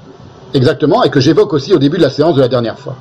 exactement, 0.55 1.03
et 1.03 1.11
que 1.11 1.21
j'évoque 1.21 1.53
aussi 1.53 1.73
au 1.75 1.79
début 1.79 1.97
de 1.97 2.03
la 2.03 2.11
séance 2.11 2.35
de 2.37 2.41
la 2.41 2.49
dernière 2.49 2.79
fois. 2.79 2.97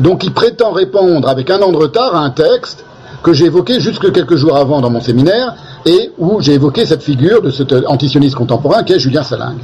Donc 0.00 0.24
il 0.24 0.32
prétend 0.32 0.72
répondre 0.72 1.28
avec 1.28 1.50
un 1.50 1.60
an 1.60 1.72
de 1.72 1.76
retard 1.76 2.14
à 2.14 2.20
un 2.20 2.30
texte 2.30 2.84
que 3.22 3.32
j'ai 3.32 3.46
évoqué 3.46 3.80
jusque 3.80 4.12
quelques 4.12 4.36
jours 4.36 4.56
avant 4.56 4.80
dans 4.80 4.90
mon 4.90 5.00
séminaire 5.00 5.54
et 5.86 6.12
où 6.18 6.40
j'ai 6.40 6.54
évoqué 6.54 6.84
cette 6.84 7.02
figure 7.02 7.40
de 7.40 7.50
cet 7.50 7.72
antisioniste 7.86 8.34
contemporain 8.34 8.82
qui 8.82 8.92
est 8.92 8.98
Julien 8.98 9.22
Salingue. 9.22 9.62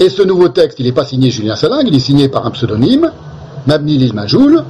Et 0.00 0.08
ce 0.08 0.22
nouveau 0.22 0.48
texte, 0.48 0.78
il 0.78 0.86
n'est 0.86 0.92
pas 0.92 1.04
signé 1.04 1.30
Julien 1.30 1.56
Salingue, 1.56 1.88
il 1.88 1.94
est 1.96 2.00
signé 2.00 2.28
par 2.28 2.46
un 2.46 2.50
pseudonyme, 2.52 3.10
Mabni 3.66 3.98
Lil 3.98 4.14
Majoul, 4.14 4.62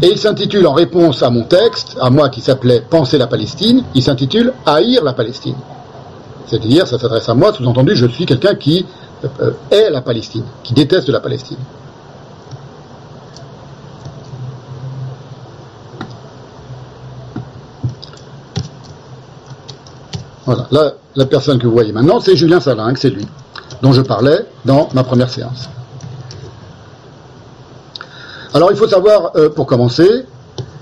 et 0.00 0.12
il 0.12 0.18
s'intitule 0.18 0.66
en 0.66 0.74
réponse 0.74 1.22
à 1.22 1.30
mon 1.30 1.42
texte, 1.42 1.96
à 2.00 2.10
moi 2.10 2.28
qui 2.28 2.40
s'appelait 2.40 2.80
Penser 2.88 3.18
la 3.18 3.26
Palestine, 3.26 3.82
il 3.94 4.02
s'intitule 4.02 4.52
Haïr 4.64 5.02
la 5.02 5.12
Palestine. 5.12 5.56
C'est-à-dire, 6.46 6.86
ça 6.86 6.98
s'adresse 6.98 7.28
à 7.28 7.34
moi, 7.34 7.52
sous-entendu, 7.52 7.96
je 7.96 8.06
suis 8.06 8.24
quelqu'un 8.24 8.54
qui 8.54 8.86
euh, 9.40 9.50
est 9.70 9.90
la 9.90 10.00
Palestine, 10.00 10.44
qui 10.62 10.72
déteste 10.72 11.08
la 11.08 11.20
Palestine. 11.20 11.58
Voilà, 20.46 20.66
là, 20.70 20.92
la 21.16 21.26
personne 21.26 21.58
que 21.58 21.66
vous 21.66 21.74
voyez 21.74 21.92
maintenant, 21.92 22.20
c'est 22.20 22.36
Julien 22.36 22.60
Salingue, 22.60 22.96
c'est 22.96 23.10
lui, 23.10 23.26
dont 23.82 23.92
je 23.92 24.00
parlais 24.00 24.46
dans 24.64 24.88
ma 24.94 25.04
première 25.04 25.28
séance. 25.28 25.68
Alors, 28.54 28.70
il 28.70 28.76
faut 28.76 28.88
savoir, 28.88 29.32
euh, 29.36 29.50
pour 29.50 29.66
commencer, 29.66 30.24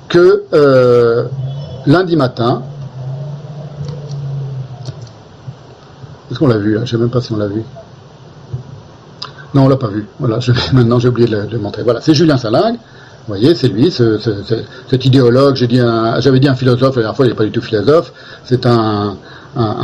que 0.08 0.44
euh, 0.52 1.24
lundi 1.86 2.16
matin, 2.16 2.62
est-ce 6.30 6.38
qu'on 6.38 6.46
l'a 6.46 6.58
vu 6.58 6.74
là? 6.74 6.80
Je 6.80 6.82
ne 6.82 6.86
sais 6.86 6.96
même 6.96 7.10
pas 7.10 7.20
si 7.20 7.32
on 7.32 7.36
l'a 7.36 7.48
vu. 7.48 7.62
Non, 9.54 9.64
on 9.64 9.68
l'a 9.68 9.76
pas 9.76 9.88
vu. 9.88 10.06
Voilà, 10.20 10.38
maintenant 10.72 10.98
j'ai 10.98 11.08
oublié 11.08 11.28
de 11.28 11.48
le, 11.50 11.58
montrer. 11.58 11.82
Voilà, 11.82 12.00
c'est 12.00 12.14
Julien 12.14 12.36
Salingue, 12.36 12.74
Vous 12.74 13.28
voyez, 13.34 13.54
c'est 13.54 13.68
lui, 13.68 13.90
ce, 13.90 14.18
ce, 14.18 14.42
ce, 14.42 14.54
cet 14.88 15.04
idéologue. 15.04 15.56
J'avais 15.56 16.40
dit 16.40 16.48
un 16.48 16.54
philosophe 16.54 16.96
la 16.96 17.02
dernière 17.02 17.16
fois, 17.16 17.26
il 17.26 17.30
n'est 17.30 17.34
pas 17.34 17.44
du 17.44 17.50
tout 17.50 17.62
philosophe. 17.62 18.12
C'est 18.44 18.66
un, 18.66 19.16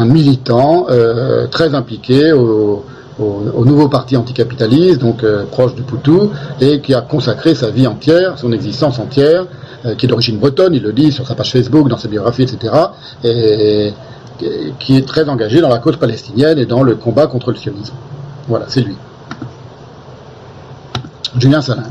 militant 0.04 0.86
euh, 0.90 1.46
très 1.46 1.74
impliqué 1.74 2.32
au, 2.32 2.84
au, 3.22 3.60
au, 3.60 3.64
nouveau 3.64 3.88
parti 3.88 4.16
anticapitaliste, 4.16 5.00
donc 5.00 5.22
euh, 5.22 5.44
proche 5.50 5.74
du 5.74 5.82
Poutou, 5.82 6.30
et 6.60 6.80
qui 6.80 6.94
a 6.94 7.00
consacré 7.00 7.54
sa 7.54 7.70
vie 7.70 7.86
entière, 7.86 8.38
son 8.38 8.52
existence 8.52 8.98
entière, 8.98 9.46
euh, 9.84 9.94
qui 9.94 10.06
est 10.06 10.08
d'origine 10.08 10.38
bretonne, 10.38 10.74
il 10.74 10.82
le 10.82 10.92
dit 10.92 11.12
sur 11.12 11.26
sa 11.26 11.34
page 11.34 11.52
Facebook, 11.52 11.88
dans 11.88 11.98
sa 11.98 12.08
biographie, 12.08 12.42
etc., 12.42 12.74
et, 13.24 13.92
qui 14.80 14.96
est 14.96 15.06
très 15.06 15.28
engagé 15.28 15.60
dans 15.60 15.68
la 15.68 15.78
cause 15.78 15.96
palestinienne 15.98 16.58
et 16.58 16.66
dans 16.66 16.82
le 16.82 16.96
combat 16.96 17.28
contre 17.28 17.52
le 17.52 17.56
sionisme. 17.56 17.94
Voilà, 18.48 18.64
c'est 18.68 18.80
lui. 18.80 18.96
Julien 21.38 21.62
Salingue. 21.62 21.84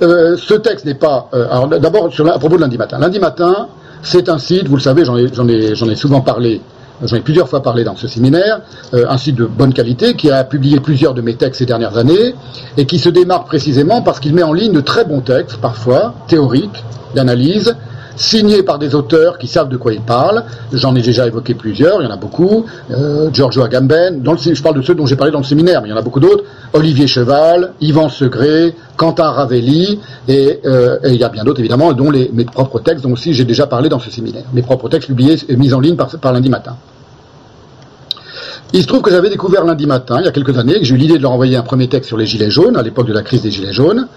Euh, 0.00 0.36
ce 0.38 0.54
texte 0.54 0.86
n'est 0.86 0.94
pas. 0.94 1.28
Alors 1.32 1.68
d'abord 1.68 2.06
à 2.06 2.38
propos 2.38 2.56
de 2.56 2.62
lundi 2.62 2.78
matin. 2.78 2.98
Lundi 2.98 3.18
matin, 3.18 3.68
c'est 4.02 4.28
un 4.30 4.38
site, 4.38 4.68
vous 4.68 4.76
le 4.76 4.82
savez, 4.82 5.04
j'en 5.04 5.18
ai, 5.18 5.24
ai, 5.24 5.74
j'en 5.74 5.88
ai 5.88 5.96
souvent 5.96 6.22
parlé, 6.22 6.62
j'en 7.02 7.16
ai 7.16 7.20
plusieurs 7.20 7.48
fois 7.48 7.62
parlé 7.62 7.84
dans 7.84 7.96
ce 7.96 8.08
séminaire, 8.08 8.60
euh, 8.92 9.06
un 9.08 9.18
site 9.18 9.36
de 9.36 9.46
bonne 9.46 9.72
qualité 9.72 10.14
qui 10.14 10.30
a 10.30 10.44
publié 10.44 10.80
plusieurs 10.80 11.14
de 11.14 11.22
mes 11.22 11.34
textes 11.34 11.58
ces 11.58 11.66
dernières 11.66 11.96
années 11.96 12.34
et 12.76 12.86
qui 12.86 12.98
se 12.98 13.08
démarque 13.08 13.46
précisément 13.46 14.02
parce 14.02 14.20
qu'il 14.20 14.34
met 14.34 14.42
en 14.42 14.52
ligne 14.52 14.72
de 14.72 14.80
très 14.80 15.04
bons 15.04 15.20
textes, 15.20 15.56
parfois 15.58 16.14
théoriques, 16.28 16.84
d'analyse, 17.14 17.76
signés 18.16 18.62
par 18.62 18.78
des 18.78 18.94
auteurs 18.94 19.38
qui 19.38 19.46
savent 19.46 19.68
de 19.68 19.76
quoi 19.76 19.92
ils 19.92 20.00
parlent. 20.00 20.44
J'en 20.72 20.94
ai 20.96 21.02
déjà 21.02 21.26
évoqué 21.26 21.54
plusieurs, 21.54 22.00
il 22.00 22.04
y 22.04 22.08
en 22.08 22.12
a 22.12 22.16
beaucoup. 22.16 22.64
Euh, 22.90 23.30
Giorgio 23.32 23.62
Agamben, 23.62 24.22
je 24.24 24.62
parle 24.62 24.76
de 24.76 24.82
ceux 24.82 24.94
dont 24.94 25.06
j'ai 25.06 25.16
parlé 25.16 25.32
dans 25.32 25.38
le 25.38 25.44
séminaire, 25.44 25.82
mais 25.82 25.88
il 25.88 25.90
y 25.90 25.94
en 25.94 25.98
a 25.98 26.02
beaucoup 26.02 26.20
d'autres. 26.20 26.44
Olivier 26.72 27.06
Cheval, 27.06 27.72
Yvan 27.80 28.08
Segré, 28.08 28.74
Quentin 28.96 29.30
Ravelli, 29.30 30.00
et, 30.28 30.60
euh, 30.64 30.98
il 31.04 31.16
y 31.16 31.24
a 31.24 31.28
bien 31.28 31.44
d'autres 31.44 31.60
évidemment, 31.60 31.92
dont 31.92 32.10
mes 32.10 32.44
propres 32.44 32.80
textes, 32.80 33.04
dont 33.04 33.12
aussi 33.12 33.34
j'ai 33.34 33.44
déjà 33.44 33.66
parlé 33.66 33.88
dans 33.88 33.98
ce 33.98 34.10
séminaire. 34.10 34.44
Mes 34.52 34.62
propres 34.62 34.88
textes 34.88 35.08
publiés 35.08 35.36
et 35.48 35.56
mis 35.56 35.72
en 35.72 35.80
ligne 35.80 35.96
par, 35.96 36.08
par 36.18 36.32
lundi 36.32 36.48
matin. 36.48 36.76
Il 38.74 38.82
se 38.82 38.88
trouve 38.88 39.02
que 39.02 39.10
j'avais 39.12 39.30
découvert 39.30 39.64
lundi 39.64 39.86
matin, 39.86 40.16
il 40.18 40.24
y 40.24 40.28
a 40.28 40.32
quelques 40.32 40.58
années, 40.58 40.80
que 40.80 40.84
j'ai 40.84 40.96
eu 40.96 40.98
l'idée 40.98 41.16
de 41.16 41.22
leur 41.22 41.30
envoyer 41.30 41.56
un 41.56 41.62
premier 41.62 41.86
texte 41.88 42.08
sur 42.08 42.16
les 42.16 42.26
Gilets 42.26 42.50
jaunes, 42.50 42.76
à 42.76 42.82
l'époque 42.82 43.06
de 43.06 43.12
la 43.12 43.22
crise 43.22 43.40
des 43.40 43.52
Gilets 43.52 43.72
jaunes, 43.72 44.08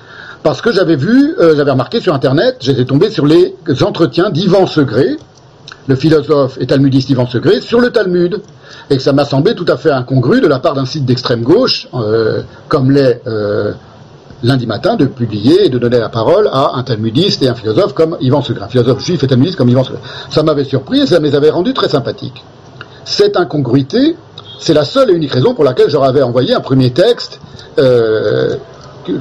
parce 0.44 0.62
que 0.62 0.72
j'avais 0.72 0.96
vu, 0.96 1.36
euh, 1.40 1.56
j'avais 1.56 1.72
remarqué 1.72 2.00
sur 2.00 2.14
Internet, 2.14 2.58
j'étais 2.60 2.86
tombé 2.86 3.10
sur 3.10 3.26
les 3.26 3.56
entretiens 3.82 4.30
d'Ivan 4.30 4.68
Segré, 4.68 5.18
le 5.88 5.96
philosophe 5.96 6.58
et 6.60 6.68
talmudiste 6.68 7.10
Ivan 7.10 7.28
Segré, 7.28 7.62
sur 7.62 7.80
le 7.80 7.92
Talmud, 7.92 8.42
et 8.90 8.98
que 8.98 9.04
ça 9.04 9.14
m'a 9.14 9.26
semblé 9.26 9.56
tout 9.56 9.66
à 9.68 9.78
fait 9.78 9.92
incongru 9.92 10.42
de 10.42 10.48
la 10.48 10.60
part 10.60 10.74
d'un 10.74 10.86
site 10.86 11.06
d'extrême 11.06 11.42
gauche, 11.42 11.88
euh, 11.94 12.42
comme 12.68 12.92
l'est 12.92 13.22
euh, 13.28 13.74
lundi 14.44 14.68
matin, 14.68 14.96
de 14.96 15.06
publier 15.06 15.66
et 15.66 15.70
de 15.70 15.80
donner 15.80 16.00
la 16.00 16.10
parole 16.10 16.50
à 16.52 16.74
un 16.76 16.84
talmudiste 16.84 17.42
et 17.44 17.48
un 17.48 17.56
philosophe 17.56 17.94
comme 17.94 18.18
Ivan 18.22 18.42
Segré, 18.42 18.64
un 18.64 18.68
philosophe 18.68 19.04
juif 19.04 19.24
et 19.24 19.28
talmudiste 19.28 19.58
comme 19.58 19.70
Ivan 19.70 19.84
Segré. 19.84 20.00
Ça 20.30 20.44
m'avait 20.44 20.66
surpris 20.66 21.02
et 21.02 21.08
ça 21.08 21.20
me 21.20 21.26
les 21.26 21.36
avait 21.36 21.50
rendus 21.50 21.74
très 21.74 21.90
sympathiques. 21.90 22.44
Cette 23.06 23.38
incongruité, 23.38 24.16
c'est 24.60 24.74
la 24.74 24.84
seule 24.84 25.10
et 25.12 25.14
unique 25.14 25.32
raison 25.32 25.54
pour 25.54 25.64
laquelle 25.64 25.90
avais 25.96 26.22
envoyé 26.22 26.54
un 26.54 26.60
premier 26.60 26.92
texte 26.92 27.40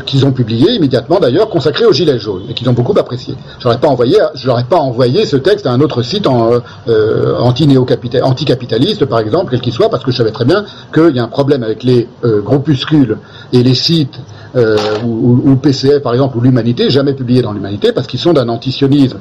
qu'ils 0.05 0.27
ont 0.27 0.33
publié 0.33 0.73
immédiatement 0.73 1.19
d'ailleurs, 1.19 1.49
consacré 1.49 1.85
aux 1.85 1.93
gilets 1.93 2.19
jaunes, 2.19 2.43
et 2.49 2.55
qu'ils 2.55 2.69
ont 2.69 2.73
beaucoup 2.73 2.97
apprécié. 2.99 3.35
Je 3.59 3.67
n'aurais 3.67 3.81
pas 3.81 3.89
envoyé, 3.89 4.17
je 4.35 4.47
n'aurais 4.47 4.65
pas 4.65 4.79
envoyé 4.79 5.27
ce 5.27 5.37
texte 5.37 5.67
à 5.67 5.73
un 5.73 5.81
autre 5.81 6.03
site 6.03 6.27
en, 6.27 6.51
euh, 6.89 7.39
anti-capitaliste, 7.39 9.05
par 9.07 9.21
exemple, 9.21 9.51
quel 9.51 9.61
qu'il 9.61 9.73
soit, 9.73 9.89
parce 9.89 10.05
que 10.05 10.11
je 10.11 10.17
savais 10.17 10.33
très 10.33 10.45
bien 10.45 10.65
qu'il 10.93 11.15
y 11.15 11.19
a 11.19 11.25
un 11.25 11.29
problème 11.29 11.63
avec 11.63 11.83
les 11.83 12.09
euh, 12.25 12.41
groupuscules 12.41 13.19
et 13.53 13.63
les 13.63 13.75
sites 13.75 14.19
euh, 14.57 14.77
ou, 15.05 15.41
ou, 15.45 15.51
ou, 15.51 15.57
PCF, 15.57 16.03
par 16.03 16.13
exemple, 16.13 16.37
ou 16.39 16.41
l'Humanité, 16.41 16.91
jamais 16.91 17.13
publiés 17.13 17.43
dans 17.43 17.53
l'Humanité, 17.53 17.93
parce 17.93 18.07
qu'ils 18.07 18.21
sont 18.21 18.33
d'un 18.33 18.49
antisionisme, 18.49 19.19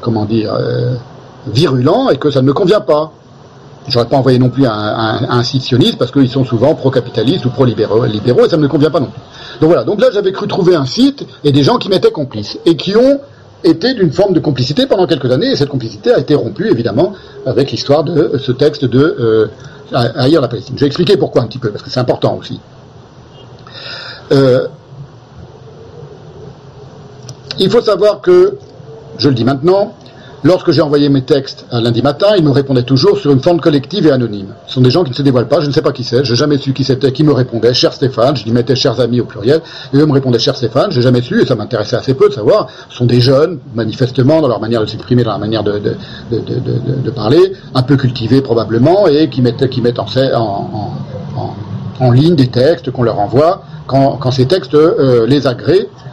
comment 0.00 0.24
dire, 0.24 0.52
virulent, 1.46 2.10
et 2.10 2.16
que 2.16 2.30
ça 2.30 2.42
ne 2.42 2.46
me 2.46 2.52
convient 2.52 2.80
pas. 2.80 3.12
J'aurais 3.88 4.06
pas 4.06 4.16
envoyé 4.16 4.38
non 4.38 4.50
plus 4.50 4.66
un, 4.66 5.42
site 5.42 5.62
sioniste 5.62 5.98
parce 5.98 6.10
qu'ils 6.10 6.28
sont 6.28 6.44
souvent 6.44 6.74
pro-capitalistes 6.74 7.44
ou 7.46 7.50
pro-libéraux 7.50 8.04
libéraux, 8.04 8.44
et 8.44 8.48
ça 8.48 8.56
ne 8.56 8.62
me 8.62 8.68
convient 8.68 8.90
pas 8.90 9.00
non. 9.00 9.10
Donc 9.60 9.68
voilà. 9.68 9.84
Donc 9.84 10.00
là, 10.00 10.08
j'avais 10.12 10.32
cru 10.32 10.46
trouver 10.46 10.74
un 10.74 10.84
site 10.84 11.26
et 11.44 11.52
des 11.52 11.62
gens 11.62 11.78
qui 11.78 11.88
m'étaient 11.88 12.10
complices 12.10 12.58
et 12.66 12.76
qui 12.76 12.96
ont 12.96 13.20
été 13.64 13.94
d'une 13.94 14.12
forme 14.12 14.34
de 14.34 14.40
complicité 14.40 14.86
pendant 14.86 15.06
quelques 15.06 15.30
années. 15.30 15.52
Et 15.52 15.56
cette 15.56 15.68
complicité 15.68 16.12
a 16.12 16.18
été 16.18 16.34
rompue 16.34 16.68
évidemment 16.70 17.14
avec 17.46 17.70
l'histoire 17.70 18.04
de 18.04 18.38
ce 18.38 18.52
texte 18.52 18.84
de 18.84 19.16
euh, 19.18 19.46
Haïr 19.92 20.40
la 20.40 20.48
Palestine. 20.48 20.76
Je 20.76 20.80
vais 20.80 20.86
expliquer 20.86 21.16
pourquoi 21.16 21.42
un 21.42 21.46
petit 21.46 21.58
peu 21.58 21.70
parce 21.70 21.82
que 21.82 21.90
c'est 21.90 22.00
important 22.00 22.36
aussi. 22.38 22.60
Euh, 24.32 24.68
il 27.58 27.70
faut 27.70 27.80
savoir 27.80 28.20
que, 28.20 28.56
je 29.18 29.28
le 29.28 29.34
dis 29.34 29.44
maintenant, 29.44 29.94
Lorsque 30.44 30.70
j'ai 30.70 30.82
envoyé 30.82 31.08
mes 31.08 31.22
textes 31.22 31.66
à 31.72 31.80
lundi 31.80 32.00
matin, 32.00 32.28
ils 32.36 32.44
me 32.44 32.50
répondaient 32.50 32.84
toujours 32.84 33.18
sur 33.18 33.32
une 33.32 33.40
forme 33.40 33.60
collective 33.60 34.06
et 34.06 34.12
anonyme. 34.12 34.54
Ce 34.68 34.74
sont 34.74 34.80
des 34.80 34.90
gens 34.90 35.02
qui 35.02 35.10
ne 35.10 35.16
se 35.16 35.22
dévoilent 35.22 35.48
pas, 35.48 35.60
je 35.60 35.66
ne 35.66 35.72
sais 35.72 35.82
pas 35.82 35.90
qui 35.90 36.04
c'est, 36.04 36.24
j'ai 36.24 36.36
jamais 36.36 36.58
su 36.58 36.72
qui 36.72 36.84
c'était, 36.84 37.10
qui 37.10 37.24
me 37.24 37.32
répondait, 37.32 37.74
cher 37.74 37.92
Stéphane, 37.92 38.36
je 38.36 38.44
dis 38.44 38.52
mettais 38.52 38.76
chers 38.76 39.00
amis 39.00 39.20
au 39.20 39.24
pluriel, 39.24 39.60
et 39.92 39.96
eux 39.96 40.06
me 40.06 40.12
répondaient 40.12 40.38
cher 40.38 40.54
Stéphane, 40.54 40.92
j'ai 40.92 41.02
jamais 41.02 41.22
su, 41.22 41.42
et 41.42 41.46
ça 41.46 41.56
m'intéressait 41.56 41.96
assez 41.96 42.14
peu 42.14 42.28
de 42.28 42.34
savoir, 42.34 42.68
ce 42.88 42.96
sont 42.98 43.06
des 43.06 43.20
jeunes, 43.20 43.58
manifestement, 43.74 44.40
dans 44.40 44.46
leur 44.46 44.60
manière 44.60 44.80
de 44.80 44.86
s'exprimer, 44.86 45.24
dans 45.24 45.30
leur 45.30 45.40
manière 45.40 45.64
de, 45.64 45.80
parler, 47.14 47.52
un 47.74 47.82
peu 47.82 47.96
cultivés 47.96 48.40
probablement, 48.40 49.08
et 49.08 49.28
qui 49.28 49.42
mettent, 49.42 49.64
en, 52.00 52.12
ligne 52.12 52.36
des 52.36 52.46
textes 52.46 52.92
qu'on 52.92 53.02
leur 53.02 53.18
envoie, 53.18 53.64
quand, 53.88 54.30
ces 54.30 54.46
textes 54.46 54.74
euh, 54.74 55.26
les 55.26 55.48
agréent, 55.48 55.86
euh, 55.86 56.07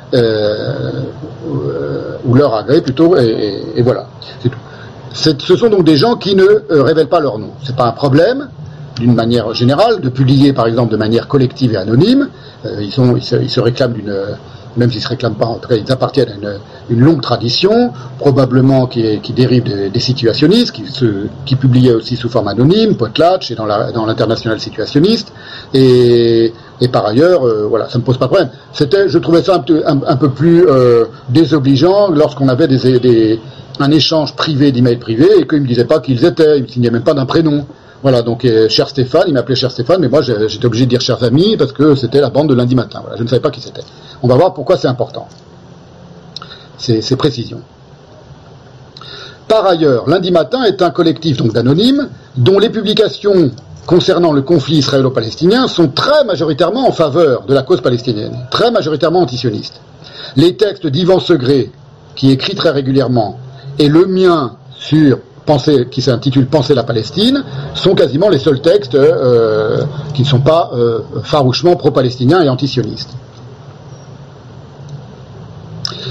ou 2.25 2.33
leur 2.33 2.55
agrès 2.55 2.81
plutôt, 2.81 3.17
et, 3.17 3.81
voilà, 3.81 4.07
c'est 4.41 4.49
tout. 4.49 4.59
Ce 5.15 5.55
sont 5.55 5.69
donc 5.69 5.85
des 5.85 5.95
gens 5.95 6.17
qui 6.17 6.35
ne 6.35 6.43
euh, 6.43 6.83
révèlent 6.83 7.07
pas 7.07 7.21
leur 7.21 7.39
nom. 7.39 7.51
C'est 7.63 7.75
pas 7.75 7.85
un 7.85 7.93
problème, 7.93 8.49
d'une 8.99 9.15
manière 9.15 9.53
générale, 9.53 10.01
de 10.01 10.09
publier 10.09 10.51
par 10.51 10.67
exemple 10.67 10.91
de 10.91 10.97
manière 10.97 11.29
collective 11.29 11.71
et 11.71 11.77
anonyme. 11.77 12.27
Euh, 12.65 12.81
ils, 12.81 12.91
se, 12.91 13.41
ils 13.41 13.49
se 13.49 13.59
réclament 13.61 13.93
d'une 13.93 14.13
même 14.77 14.91
s'ils 14.91 15.01
se 15.01 15.07
réclament 15.07 15.35
pas, 15.35 15.45
en 15.45 15.55
tout 15.55 15.69
cas, 15.69 15.75
ils 15.75 15.91
appartiennent 15.91 16.29
à 16.29 16.59
une, 16.89 16.99
longue 16.99 17.21
tradition, 17.21 17.91
probablement 18.19 18.87
qui, 18.87 19.19
qui 19.21 19.33
dérive 19.33 19.63
des, 19.63 19.99
situationnistes, 19.99 20.73
qui, 20.73 20.85
se, 20.87 21.27
qui 21.45 21.55
publiaient 21.55 21.93
aussi 21.93 22.15
sous 22.15 22.29
forme 22.29 22.49
anonyme, 22.49 22.95
Potlatch 22.95 23.51
et 23.51 23.55
dans 23.55 24.05
l'international 24.05 24.59
situationniste, 24.59 25.31
et, 25.73 26.53
et 26.81 26.87
par 26.89 27.05
ailleurs, 27.05 27.47
euh, 27.47 27.67
voilà, 27.69 27.87
ça 27.87 27.97
ne 27.97 28.01
me 28.01 28.05
pose 28.05 28.17
pas 28.17 28.25
de 28.25 28.31
problème. 28.31 28.49
C'était, 28.73 29.07
je 29.07 29.17
trouvais 29.17 29.41
ça 29.41 29.63
un, 29.85 30.17
peu, 30.17 30.29
plus 30.29 30.67
euh, 30.67 31.05
désobligeant 31.29 32.09
lorsqu'on 32.09 32.49
avait 32.49 32.67
des, 32.67 33.39
un 33.79 33.91
échange 33.91 34.35
privé 34.35 34.71
d'emails 34.71 34.97
privés 34.97 35.39
et 35.39 35.47
qu'ils 35.47 35.59
ne 35.59 35.63
me 35.63 35.67
disaient 35.67 35.85
pas 35.85 35.99
qui 35.99 36.13
ils 36.13 36.25
étaient, 36.25 36.57
ils 36.57 36.63
ne 36.63 36.67
signaient 36.67 36.91
même 36.91 37.03
pas 37.03 37.13
d'un 37.13 37.25
prénom. 37.25 37.65
Voilà, 38.01 38.21
donc 38.21 38.43
euh, 38.43 38.67
cher 38.67 38.89
Stéphane, 38.89 39.23
il 39.27 39.33
m'appelait 39.33 39.55
cher 39.55 39.71
Stéphane, 39.71 40.01
mais 40.01 40.09
moi 40.09 40.21
j'étais 40.21 40.65
obligé 40.65 40.85
de 40.85 40.89
dire 40.89 41.01
chers 41.01 41.23
amis 41.23 41.55
parce 41.57 41.71
que 41.71 41.95
c'était 41.95 42.21
la 42.21 42.29
bande 42.29 42.49
de 42.49 42.53
lundi 42.53 42.75
matin. 42.75 42.99
Voilà, 43.01 43.17
je 43.17 43.23
ne 43.23 43.27
savais 43.27 43.41
pas 43.41 43.51
qui 43.51 43.61
c'était. 43.61 43.81
On 44.21 44.27
va 44.27 44.35
voir 44.35 44.53
pourquoi 44.53 44.77
c'est 44.77 44.87
important. 44.87 45.27
Ces, 46.77 47.01
ces 47.01 47.15
précisions. 47.15 47.61
Par 49.47 49.65
ailleurs, 49.65 50.09
lundi 50.09 50.31
matin 50.31 50.63
est 50.65 50.81
un 50.81 50.89
collectif 50.89 51.37
donc 51.37 51.53
d'anonymes 51.53 52.09
dont 52.35 52.59
les 52.59 52.69
publications 52.69 53.51
concernant 53.85 54.33
le 54.33 54.41
conflit 54.41 54.77
israélo-palestinien 54.77 55.67
sont 55.67 55.89
très 55.89 56.23
majoritairement 56.25 56.87
en 56.87 56.91
faveur 56.91 57.45
de 57.45 57.53
la 57.53 57.63
cause 57.63 57.81
palestinienne, 57.81 58.47
très 58.51 58.71
majoritairement 58.71 59.21
antisionistes. 59.21 59.79
Les 60.35 60.57
textes 60.57 60.87
d'Yvan 60.87 61.19
Segré, 61.19 61.71
qui 62.15 62.31
écrit 62.31 62.55
très 62.55 62.71
régulièrement, 62.71 63.39
et 63.77 63.87
le 63.87 64.05
mien 64.05 64.57
sur 64.77 65.19
qui 65.91 66.01
s'intitule 66.01 66.47
Penser 66.47 66.73
la 66.73 66.83
Palestine, 66.83 67.43
sont 67.75 67.93
quasiment 67.93 68.29
les 68.29 68.39
seuls 68.39 68.61
textes 68.61 68.95
euh, 68.95 69.83
qui 70.13 70.23
ne 70.23 70.27
sont 70.27 70.39
pas 70.39 70.71
euh, 70.73 71.01
farouchement 71.23 71.75
pro-palestiniens 71.75 72.41
et 72.41 72.49
antisionistes. 72.49 73.11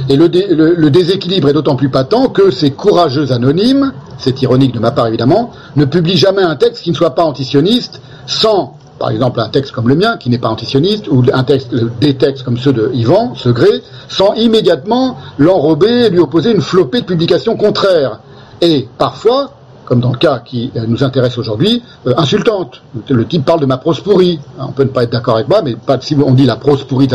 Et 0.09 0.17
le, 0.17 0.29
dé, 0.29 0.47
le, 0.49 0.75
le, 0.75 0.91
déséquilibre 0.91 1.49
est 1.49 1.53
d'autant 1.53 1.77
plus 1.77 1.89
patent 1.89 2.33
que 2.33 2.51
ces 2.51 2.71
courageux 2.71 3.33
anonymes, 3.33 3.93
c'est 4.19 4.43
ironique 4.43 4.73
de 4.73 4.79
ma 4.79 4.91
part 4.91 5.07
évidemment, 5.07 5.51
ne 5.77 5.85
publient 5.85 6.17
jamais 6.17 6.43
un 6.43 6.57
texte 6.57 6.83
qui 6.83 6.91
ne 6.91 6.97
soit 6.97 7.15
pas 7.15 7.25
antisioniste 7.25 8.01
sans, 8.27 8.77
par 8.99 9.11
exemple, 9.11 9.41
un 9.41 9.49
texte 9.49 9.73
comme 9.73 9.89
le 9.89 9.97
mien, 9.97 10.17
qui 10.19 10.31
n'est 10.31 10.39
pas 10.39 10.49
antisioniste, 10.49 11.09
ou 11.09 11.23
texte, 11.47 11.75
des 12.01 12.15
textes 12.15 12.45
comme 12.45 12.59
ceux 12.59 12.73
de 12.73 12.91
Yvan, 12.93 13.35
Segré, 13.35 13.83
sans 14.09 14.35
immédiatement 14.35 15.19
l'enrober 15.39 16.07
et 16.07 16.11
lui 16.11 16.21
opposer 16.21 16.53
une 16.53 16.61
flopée 16.61 17.01
de 17.01 17.07
publications 17.07 17.57
contraires. 17.57 18.21
Et 18.61 18.89
parfois, 18.99 19.53
comme 19.85 20.01
dans 20.01 20.13
le 20.13 20.19
cas 20.19 20.41
qui 20.45 20.73
nous 20.89 21.05
intéresse 21.05 21.39
aujourd'hui, 21.39 21.83
euh, 22.07 22.15
insultante. 22.17 22.83
Le 23.09 23.27
type 23.27 23.45
parle 23.45 23.61
de 23.61 23.67
ma 23.67 23.77
prose 23.77 24.01
pourrie. 24.01 24.41
On 24.59 24.73
peut 24.73 24.85
ne 24.85 24.89
pas 24.89 25.05
être 25.05 25.13
d'accord 25.13 25.37
avec 25.37 25.49
moi, 25.49 25.63
mais 25.63 25.77
pas, 25.77 26.01
si 26.01 26.17
on 26.25 26.33
dit 26.33 26.47
la 26.47 26.57
prose 26.57 26.85
pourrie 26.85 27.09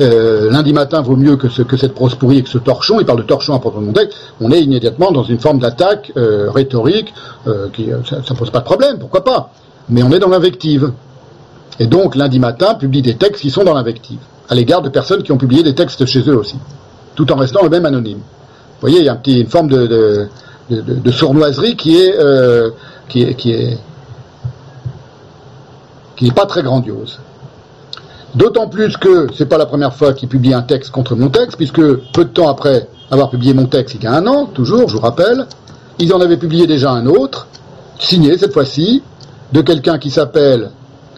euh, 0.00 0.50
lundi 0.50 0.72
matin 0.72 1.00
vaut 1.00 1.16
mieux 1.16 1.36
que, 1.36 1.48
ce, 1.48 1.62
que 1.62 1.76
cette 1.76 1.94
prose 1.94 2.14
pourrie 2.14 2.38
et 2.38 2.42
que 2.42 2.48
ce 2.48 2.58
torchon, 2.58 3.00
il 3.00 3.06
parle 3.06 3.18
de 3.18 3.24
torchon 3.26 3.54
à 3.54 3.58
proprement 3.58 3.92
texte, 3.92 4.16
on 4.40 4.50
est 4.52 4.62
immédiatement 4.62 5.10
dans 5.10 5.24
une 5.24 5.38
forme 5.38 5.58
d'attaque 5.58 6.12
euh, 6.16 6.50
rhétorique, 6.50 7.12
euh, 7.46 7.68
qui, 7.72 7.88
ça 8.08 8.18
ne 8.18 8.36
pose 8.36 8.50
pas 8.50 8.60
de 8.60 8.64
problème, 8.64 8.98
pourquoi 8.98 9.24
pas. 9.24 9.50
Mais 9.88 10.02
on 10.02 10.10
est 10.12 10.18
dans 10.18 10.28
l'invective. 10.28 10.92
Et 11.78 11.86
donc, 11.86 12.14
lundi 12.14 12.38
matin, 12.38 12.74
publie 12.74 13.02
des 13.02 13.16
textes 13.16 13.42
qui 13.42 13.50
sont 13.50 13.64
dans 13.64 13.74
l'invective. 13.74 14.18
à 14.48 14.54
l'égard 14.54 14.82
de 14.82 14.88
personnes 14.88 15.22
qui 15.22 15.32
ont 15.32 15.38
publié 15.38 15.62
des 15.62 15.74
textes 15.74 16.04
chez 16.06 16.28
eux 16.28 16.36
aussi, 16.36 16.56
tout 17.14 17.30
en 17.32 17.36
restant 17.36 17.64
eux-mêmes 17.64 17.86
anonymes. 17.86 18.18
Vous 18.18 18.80
voyez, 18.80 18.98
il 18.98 19.04
y 19.04 19.08
a 19.08 19.12
un 19.12 19.16
petit, 19.16 19.40
une 19.40 19.48
forme 19.48 19.68
de, 19.68 20.28
de, 20.70 20.80
de 20.80 21.10
sournoiserie 21.10 21.76
qui 21.76 21.96
est, 22.00 22.14
euh, 22.18 22.70
qui 23.08 23.22
est, 23.22 23.34
qui 23.34 23.52
est, 23.52 23.78
qui 26.16 26.24
n'est 26.26 26.32
pas 26.32 26.46
très 26.46 26.62
grandiose. 26.62 27.18
D'autant 28.34 28.68
plus 28.68 28.96
que 28.96 29.26
c'est 29.36 29.46
pas 29.46 29.58
la 29.58 29.66
première 29.66 29.94
fois 29.94 30.12
qu'il 30.12 30.28
publie 30.28 30.54
un 30.54 30.62
texte 30.62 30.90
contre 30.90 31.16
mon 31.16 31.30
texte, 31.30 31.56
puisque 31.56 31.82
peu 32.12 32.24
de 32.24 32.30
temps 32.30 32.48
après 32.48 32.88
avoir 33.10 33.30
publié 33.30 33.54
mon 33.54 33.66
texte, 33.66 33.96
il 33.96 34.04
y 34.04 34.06
a 34.06 34.12
un 34.12 34.26
an, 34.26 34.46
toujours, 34.46 34.88
je 34.88 34.94
vous 34.94 35.02
rappelle, 35.02 35.46
ils 35.98 36.14
en 36.14 36.20
avaient 36.20 36.36
publié 36.36 36.66
déjà 36.66 36.92
un 36.92 37.06
autre, 37.06 37.48
signé 37.98 38.38
cette 38.38 38.52
fois-ci, 38.52 39.02
de 39.52 39.60
quelqu'un 39.62 39.98
qui 39.98 40.10
s'appelle 40.10 40.70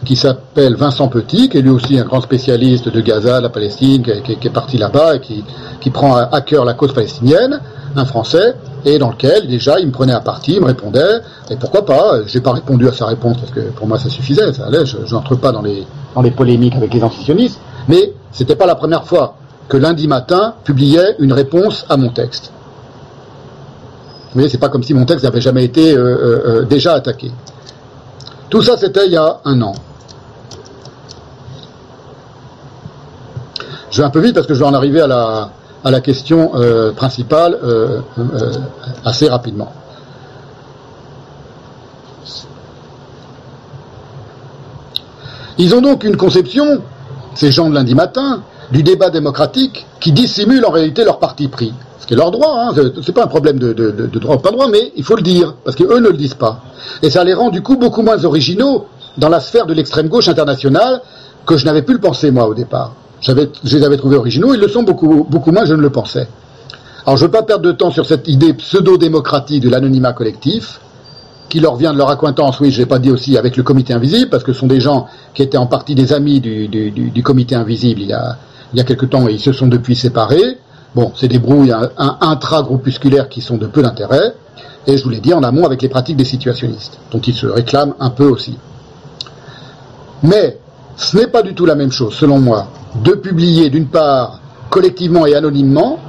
qui 0.03 0.17
s'appelle 0.17 0.75
Vincent 0.75 1.07
Petit, 1.07 1.47
qui 1.47 1.57
est 1.57 1.61
lui 1.61 1.69
aussi 1.69 1.97
un 1.97 2.03
grand 2.03 2.19
spécialiste 2.19 2.89
de 2.89 2.99
Gaza, 2.99 3.39
la 3.39 3.47
Palestine, 3.47 4.03
qui, 4.03 4.33
est 4.33 4.49
parti 4.49 4.77
là-bas 4.77 5.15
et 5.15 5.19
qui, 5.21 5.45
qui 5.79 5.91
prend 5.91 6.17
à 6.17 6.41
cœur 6.41 6.65
la 6.65 6.73
cause 6.73 6.93
palestinienne, 6.93 7.61
un 7.95 8.03
Français, 8.03 8.53
et 8.85 8.99
dans 8.99 9.09
lequel 9.09 9.47
déjà 9.47 9.79
il 9.79 9.87
me 9.87 9.91
prenait 9.91 10.13
à 10.13 10.19
partie, 10.19 10.53
il 10.53 10.61
me 10.61 10.65
répondait, 10.65 11.19
et 11.49 11.55
pourquoi 11.55 11.85
pas, 11.85 12.25
j'ai 12.25 12.41
pas 12.41 12.51
répondu 12.51 12.87
à 12.87 12.93
sa 12.93 13.05
réponse 13.05 13.37
parce 13.37 13.51
que 13.51 13.61
pour 13.71 13.87
moi 13.87 13.97
ça 13.97 14.09
suffisait, 14.09 14.51
ça 14.53 14.65
allait, 14.65 14.85
je 14.85 15.13
n'entre 15.13 15.35
pas 15.35 15.51
dans 15.51 15.61
les, 15.61 15.85
dans 16.15 16.21
les 16.21 16.31
polémiques 16.31 16.75
avec 16.75 16.93
les 16.93 17.03
antisionistes, 17.03 17.59
mais 17.87 18.13
c'était 18.31 18.55
pas 18.55 18.65
la 18.65 18.75
première 18.75 19.05
fois 19.05 19.35
que 19.67 19.77
lundi 19.77 20.07
matin 20.07 20.55
publiait 20.63 21.15
une 21.19 21.33
réponse 21.33 21.85
à 21.89 21.97
mon 21.97 22.09
texte. 22.09 22.51
Vous 24.33 24.39
voyez, 24.39 24.49
c'est 24.49 24.57
pas 24.57 24.69
comme 24.69 24.83
si 24.83 24.93
mon 24.93 25.05
texte 25.05 25.23
n'avait 25.23 25.41
jamais 25.41 25.63
été 25.63 25.93
euh, 25.93 25.99
euh, 25.99 26.41
euh, 26.45 26.65
déjà 26.65 26.93
attaqué. 26.93 27.31
Tout 28.49 28.63
ça, 28.63 28.77
c'était 28.77 29.05
il 29.05 29.11
y 29.11 29.17
a 29.17 29.39
un 29.45 29.61
an. 29.61 29.73
Je 33.91 34.01
vais 34.01 34.07
un 34.07 34.09
peu 34.09 34.19
vite 34.19 34.33
parce 34.33 34.47
que 34.47 34.55
je 34.55 34.59
vais 34.59 34.65
en 34.65 34.73
arriver 34.73 35.01
à 35.01 35.07
la, 35.07 35.51
à 35.83 35.91
la 35.91 36.01
question 36.01 36.51
euh, 36.55 36.91
principale 36.93 37.57
euh, 37.63 37.99
euh, 38.17 38.51
assez 39.03 39.27
rapidement. 39.27 39.71
Ils 45.57 45.75
ont 45.75 45.81
donc 45.81 46.03
une 46.03 46.17
conception, 46.17 46.81
ces 47.35 47.51
gens 47.51 47.69
de 47.69 47.75
lundi 47.75 47.95
matin, 47.95 48.41
du 48.71 48.81
débat 48.81 49.09
démocratique 49.09 49.85
qui 49.99 50.11
dissimule 50.11 50.65
en 50.65 50.71
réalité 50.71 51.03
leur 51.03 51.19
parti 51.19 51.47
pris. 51.47 51.73
Ce 51.99 52.07
qui 52.07 52.13
est 52.13 52.17
leur 52.17 52.31
droit, 52.31 52.55
hein, 52.57 52.73
c'est- 53.01 53.11
pas 53.11 53.23
un 53.23 53.27
problème 53.27 53.59
de- 53.59 53.71
de 53.73 54.19
droit 54.19 54.35
ou 54.35 54.39
pas 54.39 54.51
droit, 54.51 54.67
mais 54.67 54.91
il 54.95 55.03
faut 55.03 55.15
le 55.15 55.21
dire, 55.21 55.53
parce 55.63 55.75
qu'eux 55.75 55.99
ne 55.99 56.09
le 56.09 56.17
disent 56.17 56.33
pas. 56.33 56.59
Et 57.01 57.09
ça 57.09 57.23
les 57.23 57.33
rend 57.33 57.49
du 57.49 57.61
coup 57.61 57.77
beaucoup 57.77 58.01
moins 58.01 58.23
originaux 58.25 58.87
dans 59.17 59.29
la 59.29 59.39
sphère 59.39 59.65
de 59.67 59.73
l'extrême 59.73 60.07
gauche 60.09 60.27
internationale 60.27 61.01
que 61.45 61.55
je 61.55 61.65
n'avais 61.65 61.81
pu 61.83 61.93
le 61.93 61.99
penser 61.99 62.31
moi 62.31 62.47
au 62.47 62.53
départ. 62.53 62.93
Je 63.23 63.77
les 63.77 63.83
avais 63.83 63.97
trouvés 63.97 64.17
originaux, 64.17 64.53
ils 64.53 64.59
le 64.59 64.67
sont 64.67 64.83
beaucoup, 64.83 65.25
beaucoup 65.29 65.51
moins, 65.51 65.65
je 65.65 65.73
ne 65.73 65.81
le 65.81 65.89
pensais. 65.89 66.27
Alors 67.05 67.17
je 67.17 67.23
ne 67.23 67.27
veux 67.27 67.31
pas 67.31 67.43
perdre 67.43 67.63
de 67.65 67.71
temps 67.71 67.91
sur 67.91 68.05
cette 68.05 68.27
idée 68.27 68.53
pseudo-démocratique 68.53 69.63
de 69.63 69.69
l'anonymat 69.69 70.13
collectif, 70.13 70.79
qui 71.49 71.59
leur 71.59 71.75
vient 71.75 71.93
de 71.93 71.97
leur 71.97 72.09
acquaintance, 72.09 72.59
oui, 72.59 72.71
je 72.71 72.79
l'ai 72.79 72.85
pas 72.85 72.99
dit 72.99 73.11
aussi, 73.11 73.37
avec 73.37 73.57
le 73.57 73.63
comité 73.63 73.93
invisible, 73.93 74.29
parce 74.29 74.43
que 74.43 74.53
ce 74.53 74.59
sont 74.59 74.67
des 74.67 74.81
gens 74.81 75.07
qui 75.33 75.41
étaient 75.43 75.57
en 75.57 75.67
partie 75.67 75.95
des 75.95 76.11
amis 76.11 76.39
du, 76.39 76.67
du, 76.67 76.91
du- 76.91 77.23
comité 77.23 77.55
invisible 77.55 78.01
il 78.01 78.07
y, 78.07 78.13
a, 78.13 78.37
il 78.73 78.77
y 78.77 78.81
a 78.81 78.83
quelque 78.83 79.05
temps 79.05 79.27
et 79.27 79.33
ils 79.33 79.39
se 79.39 79.53
sont 79.53 79.67
depuis 79.67 79.95
séparés. 79.95 80.57
Bon, 80.95 81.11
c'est 81.15 81.27
des 81.27 81.39
brouilles 81.39 81.71
un- 81.71 82.17
intra-groupusculaires 82.21 83.29
qui 83.29 83.41
sont 83.41 83.57
de 83.57 83.67
peu 83.67 83.81
d'intérêt, 83.83 84.33
et 84.87 84.97
je 84.97 85.03
vous 85.03 85.09
l'ai 85.09 85.19
dit 85.19 85.33
en 85.33 85.43
amont 85.43 85.65
avec 85.65 85.81
les 85.81 85.89
pratiques 85.89 86.17
des 86.17 86.25
situationnistes, 86.25 86.97
dont 87.11 87.19
ils 87.19 87.35
se 87.35 87.45
réclament 87.45 87.93
un 87.99 88.09
peu 88.09 88.25
aussi. 88.25 88.57
Mais 90.23 90.57
ce 90.95 91.17
n'est 91.17 91.27
pas 91.27 91.41
du 91.41 91.53
tout 91.53 91.65
la 91.65 91.75
même 91.75 91.91
chose, 91.91 92.13
selon 92.13 92.39
moi, 92.39 92.67
de 93.03 93.13
publier 93.13 93.69
d'une 93.69 93.87
part 93.87 94.39
collectivement 94.69 95.25
et 95.25 95.35
anonymement 95.35 95.99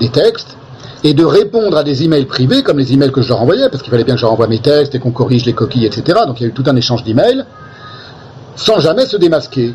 des 0.00 0.08
textes 0.08 0.56
et 1.04 1.14
de 1.14 1.24
répondre 1.24 1.76
à 1.76 1.82
des 1.82 2.04
emails 2.04 2.26
privés 2.26 2.62
comme 2.62 2.78
les 2.78 2.92
emails 2.92 3.10
que 3.10 3.22
je 3.22 3.28
leur 3.28 3.42
envoyais, 3.42 3.68
parce 3.68 3.82
qu'il 3.82 3.90
fallait 3.90 4.04
bien 4.04 4.14
que 4.14 4.20
je 4.20 4.24
leur 4.24 4.32
envoie 4.32 4.46
mes 4.46 4.60
textes 4.60 4.94
et 4.94 4.98
qu'on 4.98 5.10
corrige 5.10 5.44
les 5.44 5.52
coquilles, 5.52 5.86
etc. 5.86 6.20
Donc 6.26 6.40
il 6.40 6.44
y 6.44 6.46
a 6.46 6.48
eu 6.48 6.52
tout 6.52 6.64
un 6.66 6.76
échange 6.76 7.02
d'emails, 7.02 7.44
sans 8.56 8.78
jamais 8.78 9.06
se 9.06 9.16
démasquer. 9.16 9.74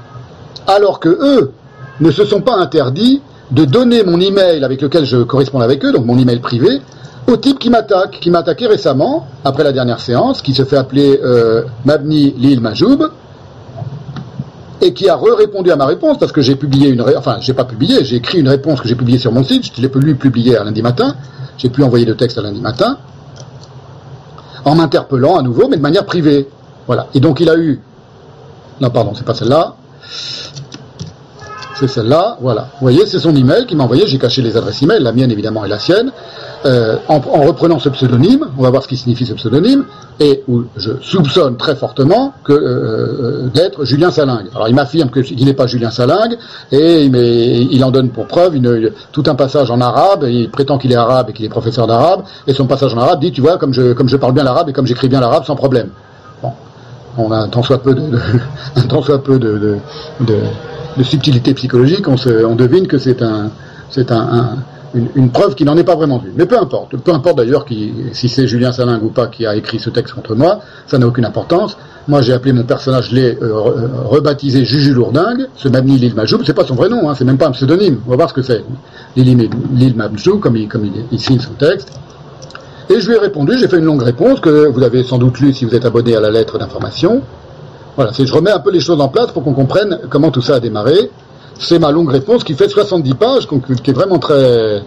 Alors 0.66 1.00
que 1.00 1.10
eux 1.10 1.52
ne 2.00 2.12
se 2.12 2.26
sont 2.26 2.42
pas 2.42 2.56
interdits 2.56 3.22
de 3.52 3.66
donner 3.66 4.04
mon 4.04 4.20
email 4.20 4.64
avec 4.64 4.82
lequel 4.82 5.06
je 5.06 5.18
corresponds 5.18 5.60
avec 5.60 5.84
eux, 5.86 5.92
donc 5.92 6.06
mon 6.06 6.18
email 6.18 6.40
privé, 6.40 6.82
au 7.28 7.36
type 7.38 7.60
qui 7.60 7.70
m'attaque, 7.70 8.20
qui 8.22 8.30
m'a 8.30 8.40
attaqué 8.40 8.68
récemment, 8.68 9.28
après 9.44 9.64
la 9.64 9.74
dernière 9.74 10.00
séance, 10.00 10.42
qui 10.42 10.54
se 10.54 10.64
fait 10.64 10.78
appeler 10.78 11.20
euh, 11.24 11.64
Mabni 11.86 12.34
Lil 12.38 12.62
Majoub, 12.62 13.10
et 14.82 14.94
qui 14.94 15.10
a 15.10 15.16
re-répondu 15.16 15.72
à 15.72 15.76
ma 15.76 15.86
réponse 15.86 16.18
parce 16.20 16.32
que 16.32 16.42
j'ai 16.42 16.56
publié 16.56 16.90
une, 16.90 17.02
enfin 17.02 17.38
j'ai 17.40 17.54
pas 17.54 17.66
publié, 17.66 18.04
j'ai 18.04 18.18
écrit 18.18 18.40
une 18.40 18.50
réponse 18.50 18.82
que 18.82 18.88
j'ai 18.88 18.96
publiée 18.96 19.18
sur 19.18 19.32
mon 19.32 19.44
site, 19.44 19.72
je 19.76 19.82
l'ai 19.82 19.90
pu 19.90 20.00
lui 20.00 20.16
publier 20.16 20.58
à 20.58 20.64
lundi 20.64 20.82
matin, 20.82 21.16
j'ai 21.58 21.70
pu 21.70 21.84
envoyer 21.84 22.06
le 22.06 22.16
texte 22.16 22.38
à 22.38 22.42
lundi 22.42 22.62
matin, 22.62 22.98
en 24.66 24.76
m'interpellant 24.76 25.38
à 25.38 25.42
nouveau, 25.42 25.68
mais 25.68 25.78
de 25.78 25.82
manière 25.82 26.06
privée. 26.06 26.48
Voilà. 26.86 27.08
Et 27.14 27.20
donc 27.20 27.40
il 27.40 27.50
a 27.50 27.58
eu, 27.58 27.82
non 28.80 28.90
pardon, 28.90 29.14
c'est 29.16 29.26
pas 29.26 29.34
celle-là, 29.34 29.76
c'est 31.80 31.88
celle-là, 31.88 32.38
voilà. 32.42 32.70
Vous 32.74 32.82
voyez, 32.82 33.06
c'est 33.06 33.20
son 33.20 33.36
email 33.36 33.66
qui 33.66 33.76
m'a 33.76 33.84
envoyé, 33.84 34.08
j'ai 34.08 34.18
caché 34.18 34.42
les 34.42 34.58
adresses 34.58 34.82
email, 34.82 35.02
la 35.02 35.12
mienne 35.12 35.32
évidemment 35.32 35.66
et 35.66 35.70
la 35.70 35.80
sienne, 35.80 36.12
euh, 36.66 36.98
en, 37.08 37.16
en 37.16 37.42
reprenant 37.44 37.80
ce 37.80 37.90
pseudonyme, 37.90 38.46
on 38.58 38.64
va 38.64 38.70
voir 38.70 38.82
ce 38.84 38.88
qui 38.88 38.98
signifie 38.98 39.26
ce 39.26 39.34
pseudonyme, 39.34 39.86
et 40.20 40.44
où 40.48 40.64
je 40.76 40.92
soupçonne 41.02 41.56
très 41.58 41.76
fortement 41.76 42.34
que 42.44 42.52
euh, 42.54 42.58
euh, 42.58 43.48
d'être 43.54 43.86
Julien 43.86 44.10
Salingue. 44.12 44.48
Alors 44.56 44.68
il 44.68 44.74
m'affirme 44.76 45.10
qu'il 45.12 45.46
n'est 45.46 45.54
pas 45.54 45.68
Julien 45.68 45.92
Salingue, 45.92 46.38
et 46.72 47.04
il, 47.06 47.16
il 47.72 47.84
en 47.84 47.92
donne 47.92 48.10
pour 48.10 48.26
preuve 48.28 48.56
une- 48.56 48.92
tout 49.12 49.24
un 49.28 49.36
passage 49.36 49.70
en 49.70 49.80
arabe, 49.82 50.26
il 50.28 50.50
prétend 50.50 50.78
qu'il 50.78 50.92
est 50.92 50.96
arabe 50.96 51.30
et 51.30 51.34
qu'il 51.34 51.46
est 51.46 51.50
professeur 51.50 51.86
d'arabe, 51.88 52.24
et 52.48 52.54
son 52.54 52.66
passage 52.66 52.94
en 52.94 52.98
arabe 53.00 53.20
dit, 53.20 53.32
tu 53.32 53.42
vois, 53.42 53.58
comme 53.58 53.74
je, 53.74 53.94
comme 53.94 54.10
je 54.10 54.18
parle 54.18 54.34
bien 54.34 54.44
l'arabe 54.44 54.70
et 54.70 54.74
comme 54.74 54.88
j'écris 54.88 55.10
bien 55.10 55.20
l'arabe, 55.20 55.46
sans 55.46 55.56
problème. 55.56 55.90
Bon. 56.42 56.52
On 57.20 57.32
a 57.32 57.48
tant 57.48 57.64
soit 57.64 57.82
peu 57.84 57.94
de, 57.94 58.02
tant 58.90 59.02
soit 59.02 59.24
peu 59.24 59.38
de, 59.40 59.78
de- 60.22 60.36
de 60.98 61.04
subtilité 61.04 61.54
psychologique, 61.54 62.08
on, 62.08 62.18
se, 62.18 62.44
on 62.44 62.56
devine 62.56 62.88
que 62.88 62.98
c'est 62.98 63.22
un, 63.22 63.52
c'est 63.92 64.12
un, 64.12 64.18
un- 64.20 64.56
une, 64.98 65.08
une 65.16 65.30
preuve 65.30 65.56
qui 65.56 65.64
n'en 65.64 65.78
est 65.78 65.84
pas 65.84 65.96
vraiment 65.96 66.18
vue. 66.18 66.34
Mais 66.36 66.46
peu 66.46 66.58
importe, 66.60 66.98
peu 66.98 67.14
importe 67.14 67.38
d'ailleurs 67.38 67.66
si 68.14 68.30
c'est 68.30 68.48
Julien 68.48 68.72
Salingue 68.72 69.04
ou 69.04 69.10
pas 69.10 69.28
qui 69.28 69.46
a 69.46 69.56
écrit 69.56 69.80
ce 69.80 69.90
texte 69.90 70.14
contre 70.14 70.36
moi, 70.36 70.60
ça 70.88 70.98
n'a 70.98 71.08
aucune 71.08 71.26
importance. 71.26 71.78
Moi 72.08 72.22
j'ai 72.22 72.34
appelé 72.34 72.54
mon 72.54 72.64
personnage, 72.64 73.10
je 73.10 73.16
l'ai 73.16 73.38
euh, 73.42 73.50
re- 73.52 73.78
euh, 73.78 73.88
rebaptisé 74.06 74.64
Juju 74.64 74.94
Lourdingue, 74.94 75.48
ce 75.56 75.68
Mabni 75.68 75.98
Lil 75.98 76.16
Majoub, 76.16 76.40
c'est 76.46 76.54
pas 76.54 76.64
son 76.66 76.76
vrai 76.76 76.90
nom, 76.90 77.10
hein, 77.10 77.16
c'est 77.18 77.26
même 77.26 77.38
pas 77.38 77.48
un 77.48 77.52
pseudonyme, 77.52 78.00
on 78.08 78.12
va 78.12 78.16
voir 78.16 78.30
ce 78.30 78.34
que 78.34 78.42
c'est. 78.42 78.64
Lil, 79.16 79.94
Majoub, 79.96 80.40
comme, 80.40 80.56
il, 80.56 81.20
signe 81.20 81.40
son 81.40 81.54
texte. 81.54 81.90
Et 82.90 83.02
je 83.02 83.10
lui 83.10 83.16
ai 83.18 83.20
répondu, 83.20 83.58
j'ai 83.58 83.68
fait 83.68 83.80
une 83.80 83.86
longue 83.86 84.04
réponse 84.04 84.40
que 84.40 84.68
vous 84.68 84.84
avez 84.84 85.04
sans 85.04 85.18
doute 85.18 85.40
lu 85.42 85.54
si 85.54 85.66
vous 85.66 85.76
êtes 85.76 85.84
abonné 85.84 86.16
à 86.16 86.22
la 86.22 86.32
lettre 86.32 86.58
d'information. 86.58 87.22
Voilà, 87.98 88.12
je 88.18 88.32
remets 88.32 88.52
un 88.52 88.60
peu 88.60 88.72
les 88.72 88.80
choses 88.80 89.02
en 89.02 89.10
place 89.10 89.32
pour 89.34 89.44
qu'on 89.44 89.54
comprenne 89.54 90.00
comment 90.10 90.32
tout 90.32 90.42
ça 90.42 90.56
a 90.56 90.60
démarré. 90.62 91.12
C'est 91.60 91.80
ma 91.80 91.92
longue 91.92 92.10
réponse 92.12 92.44
qui 92.44 92.54
fait 92.54 92.70
70 92.70 93.14
pages, 93.16 93.48
qui 93.48 93.90
est 93.90 93.94
vraiment 93.94 94.20
très, 94.20 94.84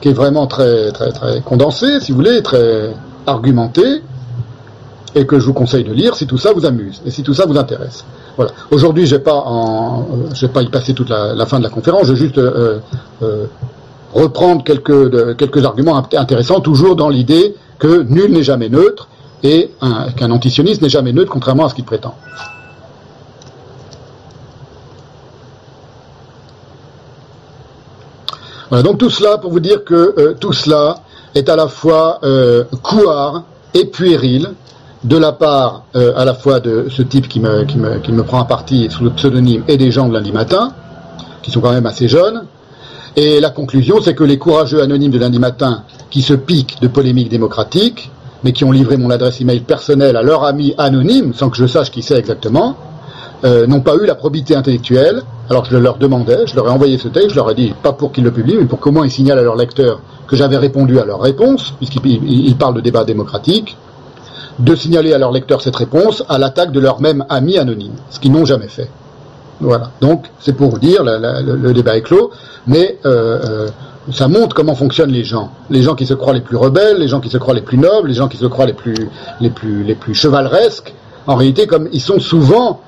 qui 0.00 0.08
est 0.08 0.12
vraiment 0.12 0.46
très, 0.46 0.90
très, 0.92 1.12
très 1.12 1.40
condensée, 1.40 2.00
si 2.00 2.12
vous 2.12 2.18
voulez, 2.18 2.42
très 2.42 2.94
argumentée, 3.26 4.02
et 5.14 5.26
que 5.26 5.38
je 5.38 5.46
vous 5.46 5.52
conseille 5.52 5.84
de 5.84 5.92
lire 5.92 6.14
si 6.14 6.26
tout 6.26 6.38
ça 6.38 6.52
vous 6.52 6.64
amuse 6.66 7.00
et 7.06 7.10
si 7.10 7.22
tout 7.22 7.34
ça 7.34 7.46
vous 7.46 7.56
intéresse. 7.58 8.04
Voilà. 8.36 8.52
Aujourd'hui, 8.70 9.06
je 9.06 9.16
pas 9.16 9.34
en, 9.34 10.00
euh, 10.02 10.04
je 10.34 10.46
vais 10.46 10.52
pas 10.52 10.62
y 10.62 10.68
passer 10.68 10.94
toute 10.94 11.08
la, 11.08 11.44
fin 11.46 11.58
de 11.58 11.64
la 11.64 11.70
conférence. 11.70 12.06
Je 12.06 12.12
vais 12.12 12.18
juste 12.18 12.38
euh, 12.38 12.78
euh, 13.22 13.46
reprendre 14.14 14.62
quelques 14.64 15.36
quelques 15.36 15.64
arguments 15.64 15.98
int- 16.00 16.16
intéressants, 16.16 16.60
toujours 16.60 16.94
dans 16.94 17.08
l'idée 17.08 17.54
que 17.78 18.02
nul 18.02 18.30
n'est 18.32 18.42
jamais 18.44 18.68
neutre 18.68 19.08
et 19.42 19.70
un- 19.80 20.10
qu'un 20.12 20.30
antisioniste 20.30 20.82
n'est 20.82 20.88
jamais 20.88 21.12
neutre, 21.12 21.30
contrairement 21.32 21.66
à 21.66 21.68
ce 21.68 21.74
qu'il 21.74 21.84
prétend. 21.84 22.14
Voilà, 28.70 28.82
donc 28.82 28.98
tout 28.98 29.08
cela 29.08 29.38
pour 29.38 29.50
vous 29.50 29.60
dire 29.60 29.82
que 29.82 30.14
euh, 30.18 30.34
tout 30.38 30.52
cela 30.52 31.00
est 31.34 31.48
à 31.48 31.56
la 31.56 31.68
fois 31.68 32.18
euh, 32.22 32.64
couard 32.82 33.44
et 33.72 33.86
puéril 33.86 34.50
de 35.04 35.16
la 35.16 35.32
part 35.32 35.84
euh, 35.96 36.12
à 36.16 36.26
la 36.26 36.34
fois 36.34 36.60
de 36.60 36.86
ce 36.90 37.00
type 37.00 37.28
qui 37.28 37.40
me, 37.40 37.64
qui, 37.64 37.78
me, 37.78 37.98
qui 37.98 38.12
me 38.12 38.22
prend 38.24 38.40
à 38.40 38.44
partie 38.44 38.90
sous 38.90 39.04
le 39.04 39.10
pseudonyme 39.10 39.62
et 39.68 39.78
des 39.78 39.90
gens 39.90 40.08
de 40.08 40.12
lundi 40.12 40.32
matin, 40.32 40.72
qui 41.42 41.50
sont 41.50 41.60
quand 41.60 41.72
même 41.72 41.86
assez 41.86 42.08
jeunes. 42.08 42.44
Et 43.16 43.40
la 43.40 43.48
conclusion, 43.48 44.02
c'est 44.02 44.14
que 44.14 44.24
les 44.24 44.36
courageux 44.36 44.82
anonymes 44.82 45.12
de 45.12 45.18
lundi 45.18 45.38
matin 45.38 45.84
qui 46.10 46.20
se 46.20 46.34
piquent 46.34 46.78
de 46.82 46.88
polémiques 46.88 47.30
démocratiques, 47.30 48.10
mais 48.44 48.52
qui 48.52 48.64
ont 48.64 48.72
livré 48.72 48.98
mon 48.98 49.10
adresse 49.10 49.40
email 49.40 49.60
personnelle 49.60 50.16
à 50.16 50.22
leur 50.22 50.44
ami 50.44 50.74
anonyme, 50.76 51.32
sans 51.32 51.48
que 51.48 51.56
je 51.56 51.66
sache 51.66 51.90
qui 51.90 52.02
c'est 52.02 52.18
exactement, 52.18 52.76
n'ont 53.42 53.80
pas 53.80 53.96
eu 53.96 54.06
la 54.06 54.14
probité 54.14 54.54
intellectuelle, 54.54 55.22
alors 55.50 55.64
je 55.64 55.76
leur 55.76 55.96
demandais, 55.96 56.46
je 56.46 56.54
leur 56.56 56.66
ai 56.66 56.70
envoyé 56.70 56.98
ce 56.98 57.08
texte, 57.08 57.30
je 57.30 57.36
leur 57.36 57.50
ai 57.50 57.54
dit, 57.54 57.74
pas 57.82 57.92
pour 57.92 58.12
qu'ils 58.12 58.24
le 58.24 58.30
publient, 58.32 58.56
mais 58.58 58.66
pour 58.66 58.80
qu'au 58.80 58.92
moins 58.92 59.06
ils 59.06 59.10
signalent 59.10 59.38
à 59.38 59.42
leur 59.42 59.56
lecteur 59.56 60.00
que 60.26 60.36
j'avais 60.36 60.56
répondu 60.58 60.98
à 60.98 61.04
leur 61.04 61.20
réponse, 61.20 61.72
puisqu'ils 61.78 62.04
ils- 62.06 62.48
ils 62.48 62.56
parlent 62.56 62.74
de 62.74 62.80
débat 62.80 63.04
démocratique, 63.04 63.76
de 64.58 64.74
signaler 64.74 65.12
à 65.14 65.18
leurs 65.18 65.32
lecteurs 65.32 65.60
cette 65.62 65.76
réponse 65.76 66.24
à 66.28 66.36
l'attaque 66.38 66.72
de 66.72 66.80
leur 66.80 67.00
même 67.00 67.24
ami 67.28 67.56
anonyme, 67.58 67.92
ce 68.10 68.18
qu'ils 68.20 68.32
n'ont 68.32 68.44
jamais 68.44 68.68
fait. 68.68 68.90
Voilà. 69.60 69.90
Donc, 70.00 70.26
c'est 70.40 70.52
pour 70.56 70.78
dire, 70.78 71.02
la- 71.02 71.40
le, 71.40 71.72
débat 71.72 71.96
est 71.96 72.02
clos, 72.02 72.30
mais 72.66 72.98
euh, 73.06 73.38
euh, 73.44 73.68
ça 74.12 74.28
montre 74.28 74.54
comment 74.54 74.74
fonctionnent 74.74 75.10
les 75.12 75.24
gens. 75.24 75.50
Les 75.70 75.82
gens 75.82 75.94
qui 75.94 76.06
se 76.06 76.14
croient 76.14 76.34
les 76.34 76.40
plus 76.40 76.56
rebelles, 76.56 76.98
les 76.98 77.08
gens 77.08 77.20
qui 77.20 77.28
se 77.28 77.38
croient 77.38 77.54
les 77.54 77.62
plus 77.62 77.78
nobles, 77.78 78.08
les 78.08 78.14
gens 78.14 78.28
qui 78.28 78.36
se 78.36 78.46
croient 78.46 78.66
les 78.66 78.72
plus, 78.72 78.94
les 79.40 79.50
plus, 79.50 79.82
les 79.84 79.94
plus 79.94 80.14
chevaleresques. 80.14 80.94
En 81.26 81.34
réalité, 81.36 81.66
comme 81.66 81.88
ils 81.92 82.00
sont 82.00 82.20
souvent 82.20 82.80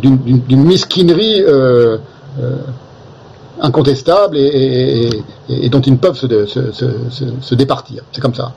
d'une- 0.00 0.18
d'une 0.18 0.40
d'une 0.40 0.64
mesquinerie 0.64 1.42
euh, 1.42 1.98
euh, 2.40 2.56
incontestable 3.60 4.36
et, 4.38 5.10
dont 5.70 5.80
ils 5.80 5.92
ne 5.92 5.98
peuvent 5.98 6.16
se, 6.16 7.54
départir. 7.54 8.02
C'est 8.12 8.20
comme 8.20 8.34
ça. 8.34 8.52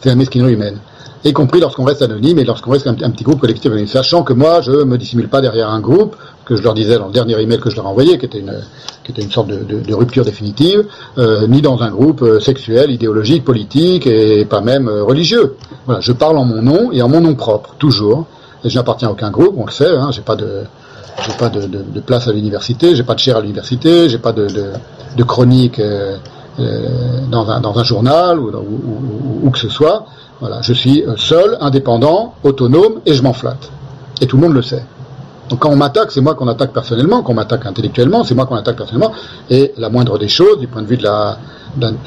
C'est 0.00 0.08
la 0.08 0.14
mesquinerie 0.14 0.52
humaine. 0.52 0.78
Y 1.24 1.32
compris 1.32 1.60
lorsqu'on 1.60 1.84
reste 1.84 2.00
anonyme 2.00 2.38
et 2.38 2.44
lorsqu'on 2.44 2.70
reste 2.70 2.86
un, 2.86 2.94
petit 2.94 3.24
groupe 3.24 3.40
collectif. 3.40 3.72
Sachant 3.86 4.22
que 4.22 4.32
moi, 4.32 4.62
je 4.62 4.70
me 4.70 4.96
dissimule 4.96 5.28
pas 5.28 5.40
derrière 5.42 5.68
un 5.68 5.80
groupe, 5.80 6.16
que 6.46 6.56
je 6.56 6.62
leur 6.62 6.74
disais 6.74 6.98
dans 6.98 7.06
le 7.08 7.12
dernier 7.12 7.38
email 7.40 7.60
que 7.60 7.70
je 7.70 7.76
leur 7.76 7.84
ai 7.84 7.88
envoyé, 7.88 8.18
qui 8.18 8.24
était 8.24 8.38
une, 8.38 8.54
qui 9.04 9.12
était 9.12 9.22
une 9.22 9.30
sorte 9.30 9.48
de, 9.48 9.94
rupture 9.94 10.24
définitive, 10.24 10.86
euh, 11.18 11.46
ni 11.46 11.60
dans 11.60 11.82
un 11.82 11.90
groupe 11.90 12.22
euh, 12.22 12.40
sexuel, 12.40 12.90
idéologique, 12.90 13.44
politique 13.44 14.06
et 14.06 14.44
pas 14.46 14.60
même 14.60 14.88
euh, 14.88 15.02
religieux. 15.02 15.56
Voilà, 15.86 16.00
je 16.00 16.12
parle 16.12 16.38
en 16.38 16.44
mon 16.44 16.62
nom 16.62 16.92
et 16.92 17.02
en 17.02 17.08
mon 17.08 17.20
nom 17.20 17.34
propre, 17.34 17.74
toujours. 17.78 18.26
Je 18.64 18.76
n'appartiens 18.76 19.08
à 19.08 19.12
aucun 19.12 19.30
groupe, 19.30 19.54
on 19.56 19.64
le 19.66 19.70
sait, 19.70 19.88
hein, 19.96 20.10
j'ai 20.12 20.20
pas 20.22 20.36
de, 20.36 20.64
place 22.06 22.28
à 22.28 22.32
l'université, 22.32 22.94
j'ai 22.94 23.02
pas 23.02 23.14
de 23.14 23.18
chaire 23.20 23.36
à 23.36 23.40
l'université, 23.40 24.08
j'ai 24.08 24.18
pas 24.18 24.32
de, 24.32 24.48
chronique 25.24 25.78
euh, 25.78 26.16
euh, 26.58 26.88
dans, 27.30 27.48
un, 27.50 27.84
journal 27.84 28.38
ou, 28.38 28.48
ou- 28.50 28.60
ou- 28.60 29.46
ou 29.46 29.50
que 29.50 29.58
ce 29.58 29.68
soit. 29.68 30.04
Voilà, 30.40 30.60
je 30.62 30.72
suis 30.72 31.02
euh, 31.04 31.16
seul, 31.16 31.56
indépendant, 31.60 32.34
autonome 32.42 33.00
et 33.06 33.14
je 33.14 33.22
m'en 33.22 33.32
flatte. 33.32 33.70
Et 34.20 34.26
tout 34.26 34.36
le 34.36 34.42
monde 34.42 34.54
le 34.54 34.62
sait. 34.62 34.82
Donc 35.50 35.58
quand 35.58 35.70
on 35.70 35.76
m'attaque, 35.76 36.12
c'est 36.12 36.20
moi 36.20 36.34
qu'on 36.36 36.46
attaque 36.46 36.72
personnellement, 36.72 37.22
qu'on 37.22 37.34
m'attaque 37.34 37.66
intellectuellement, 37.66 38.22
c'est 38.22 38.36
moi 38.36 38.46
qu'on 38.46 38.54
attaque 38.54 38.76
personnellement. 38.76 39.12
Et 39.50 39.72
la 39.76 39.90
moindre 39.90 40.16
des 40.16 40.28
choses, 40.28 40.58
du 40.58 40.68
point 40.68 40.80
de 40.80 40.86
vue 40.86 40.96
de 40.96 41.02
la, 41.02 41.38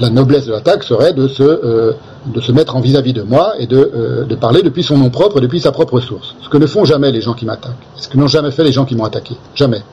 noblesse 0.09 0.45
de 0.45 0.53
l'attaque, 0.53 0.83
serait 0.83 1.11
de 1.13 1.27
se, 1.27 1.43
euh, 1.43 1.91
de 2.25 2.39
se 2.39 2.53
mettre 2.53 2.77
en 2.77 2.79
vis-à-vis 2.79 3.11
de 3.11 3.21
moi 3.21 3.53
et 3.59 3.67
de, 3.67 3.77
euh, 3.77 4.23
de 4.23 4.35
parler 4.35 4.61
depuis 4.63 4.81
son 4.81 4.97
nom 4.97 5.09
propre, 5.09 5.41
depuis 5.41 5.59
sa 5.59 5.73
propre 5.73 5.99
source. 5.99 6.35
Ce 6.41 6.47
que 6.47 6.57
ne 6.57 6.65
font 6.65 6.85
jamais 6.85 7.11
les 7.11 7.19
gens 7.19 7.33
qui 7.33 7.45
m'attaquent. 7.45 7.73
Ce 7.97 8.07
que 8.07 8.17
n'ont 8.17 8.27
jamais 8.27 8.51
fait 8.51 8.63
les 8.63 8.71
gens 8.71 8.85
qui 8.85 8.95
m'ont 8.95 9.03
attaqué. 9.03 9.35
Jamais. 9.55 9.83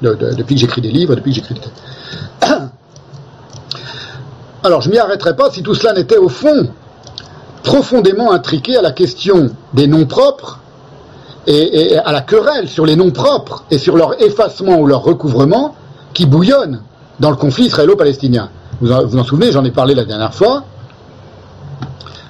De- 0.00 0.14
de- 0.14 0.34
depuis 0.34 0.54
que 0.54 0.62
j'écris 0.62 0.80
des 0.80 0.90
livres, 0.90 1.14
depuis 1.14 1.30
que 1.30 1.36
j'écris 1.36 1.54
des 1.54 1.60
textes. 1.60 1.82
Alors, 4.62 4.80
je 4.80 4.88
m'y 4.88 4.96
arrêterai 4.98 5.36
pas 5.36 5.50
si 5.50 5.62
tout 5.62 5.74
cela 5.74 5.92
n'était 5.92 6.16
au 6.16 6.30
fond 6.30 6.68
profondément 7.62 8.32
intriqué 8.32 8.76
à 8.78 8.82
la 8.82 8.92
question 8.92 9.50
des 9.74 9.86
noms 9.86 10.06
propres 10.06 10.60
et, 11.46 11.96
à 11.96 12.12
la 12.12 12.20
querelle 12.22 12.68
sur 12.68 12.86
les 12.86 12.96
noms 12.96 13.10
propres 13.10 13.64
et 13.70 13.78
sur 13.78 13.96
leur 13.96 14.20
effacement 14.22 14.78
ou 14.78 14.86
leur 14.86 15.02
recouvrement 15.02 15.74
qui 16.12 16.26
bouillonne 16.26 16.82
dans 17.20 17.30
le 17.30 17.36
conflit 17.36 17.66
israélo-palestinien. 17.66 18.48
Vous 18.80 18.92
en, 18.92 19.04
vous 19.04 19.18
en 19.18 19.24
souvenez, 19.24 19.52
j'en 19.52 19.64
ai 19.64 19.70
parlé 19.70 19.94
la 19.94 20.04
dernière 20.04 20.34
fois. 20.34 20.64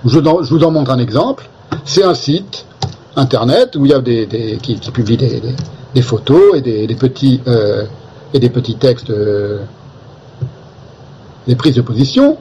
Je 0.05 0.19
vous 0.19 0.65
en, 0.65 0.71
montre 0.71 0.91
un 0.91 0.99
exemple. 0.99 1.49
C'est 1.85 2.05
un 2.05 2.15
site 2.15 2.67
internet 3.17 3.77
où 3.77 3.87
il 3.87 3.91
y 3.91 3.95
a 3.95 4.01
des, 4.01 4.59
qui, 4.63 4.77
publie 4.93 5.17
des, 5.17 6.03
photos 6.03 6.57
et 6.57 6.61
des, 6.61 6.95
petits 6.95 7.41
euh, 7.47 7.85
et 8.35 8.39
des 8.39 8.51
petits 8.51 8.77
textes, 8.77 9.11
euh, 9.11 9.61
des 11.47 11.57
prises 11.57 11.77
de 11.77 11.81
position. 11.81 12.37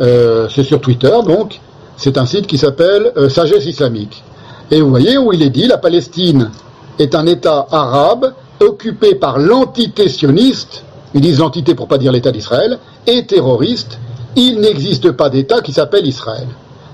Euh, 0.00 0.48
c'est 0.52 0.64
sur 0.64 0.80
Twitter, 0.80 1.14
donc 1.24 1.60
c'est 1.96 2.18
un 2.18 2.26
site 2.26 2.48
qui 2.48 2.58
s'appelle 2.58 3.12
Sagesse 3.28 3.66
islamique. 3.66 4.24
Et 4.70 4.80
vous 4.80 4.88
voyez 4.88 5.18
où 5.18 5.32
il 5.32 5.42
est 5.42 5.50
dit 5.50 5.66
la 5.66 5.78
Palestine 5.78 6.50
est 6.98 7.14
un 7.14 7.26
État 7.26 7.66
arabe 7.70 8.32
occupé 8.60 9.14
par 9.14 9.38
l'entité 9.38 10.08
sioniste, 10.08 10.84
ils 11.14 11.20
disent 11.20 11.38
l'entité 11.38 11.74
pour 11.74 11.88
pas 11.88 11.98
dire 11.98 12.12
l'État 12.12 12.32
d'Israël, 12.32 12.78
et 13.06 13.26
terroriste. 13.26 13.98
Il 14.36 14.60
n'existe 14.60 15.12
pas 15.12 15.30
d'État 15.30 15.60
qui 15.60 15.72
s'appelle 15.72 16.06
Israël. 16.06 16.48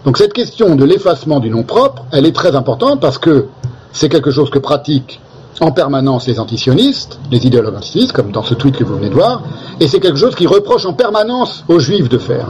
Donc 0.05 0.19
cette 0.19 0.33
question 0.33 0.77
de 0.77 0.85
l'effacement 0.85 1.41
du 1.41 1.51
nom 1.51 1.63
propre, 1.63 2.05
elle 2.13 2.27
est 2.27 2.35
très 2.35 2.55
importante 2.55 3.01
parce 3.01 3.19
que 3.19 3.47
c'est 3.93 4.09
quelque 4.09 4.31
chose 4.31 4.51
que 4.51 4.59
pratiquent 4.59 5.21
en 5.61 5.73
permanence 5.73 6.27
les 6.27 6.41
antisionistes, 6.41 7.19
les 7.31 7.47
idéologues 7.47 7.77
antisionistes, 7.77 8.13
comme 8.13 8.31
dans 8.31 8.43
ce 8.43 8.55
tweet 8.55 8.77
que 8.77 8.85
vous 8.85 8.97
venez 8.97 9.11
de 9.11 9.15
voir, 9.15 9.43
et 9.79 9.89
c'est 9.89 10.01
quelque 10.01 10.19
chose 10.19 10.35
qu'ils 10.35 10.49
reprochent 10.49 10.87
en 10.87 10.95
permanence 10.95 11.65
aux 11.69 11.79
juifs 11.79 12.09
de 12.09 12.19
faire, 12.19 12.47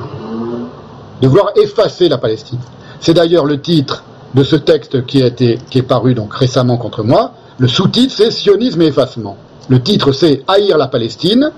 de 1.20 1.28
vouloir 1.28 1.50
effacer 1.56 2.08
la 2.08 2.18
Palestine. 2.18 2.60
C'est 3.00 3.14
d'ailleurs 3.14 3.46
le 3.46 3.60
titre 3.60 4.04
de 4.34 4.44
ce 4.44 4.56
texte 4.56 5.06
qui, 5.06 5.22
a 5.22 5.26
été, 5.26 5.58
qui 5.70 5.78
est 5.78 5.82
paru 5.82 6.14
donc 6.14 6.34
récemment 6.34 6.76
contre 6.76 7.02
moi. 7.02 7.32
Le 7.58 7.68
sous-titre, 7.68 8.14
c'est 8.16 8.30
Sionisme 8.30 8.80
et 8.82 8.86
effacement. 8.86 9.36
Le 9.68 9.82
titre, 9.82 10.12
c'est 10.12 10.42
Haïr 10.48 10.78
la 10.78 10.88
Palestine. 10.88 11.50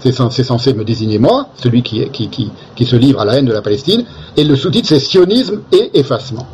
C'est 0.00 0.12
cen- 0.12 0.30
c'est 0.30 0.44
censé 0.44 0.74
me 0.74 0.84
désigner 0.84 1.18
moi, 1.18 1.48
celui 1.56 1.82
qui, 1.82 2.08
qui, 2.10 2.28
qui, 2.28 2.50
qui 2.74 2.84
se 2.84 2.96
livre 2.96 3.20
à 3.20 3.24
la 3.24 3.34
haine 3.38 3.46
de 3.46 3.52
la 3.52 3.62
Palestine. 3.62 4.04
Et 4.36 4.44
le 4.44 4.54
sous-titre, 4.54 4.88
c'est 4.88 4.98
Sionisme 5.00 5.62
et 5.72 5.98
effacement. 5.98 6.46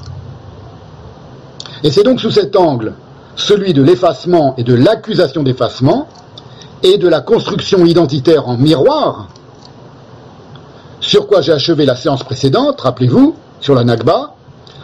Et 1.85 1.91
c'est 1.91 2.05
donc 2.05 2.21
sous 2.21 2.31
cet 2.31 2.55
angle, 2.57 2.95
celui 3.35 3.73
de 3.75 3.83
l'effacement 3.83 4.55
et 4.57 4.63
de 4.65 4.75
l'accusation 4.75 5.43
d'effacement, 5.43 6.07
et 6.85 6.99
de 6.99 7.09
la 7.09 7.21
construction 7.21 7.85
identitaire 7.85 8.49
en 8.49 8.57
miroir, 8.57 9.29
sur 11.01 11.27
quoi 11.27 11.41
j'ai 11.41 11.53
achevé 11.53 11.85
la 11.85 11.97
séance 11.97 12.23
précédente, 12.23 12.81
rappelez-vous, 12.81 13.35
sur 13.61 13.75
la 13.75 13.85
Nakba, 13.85 14.35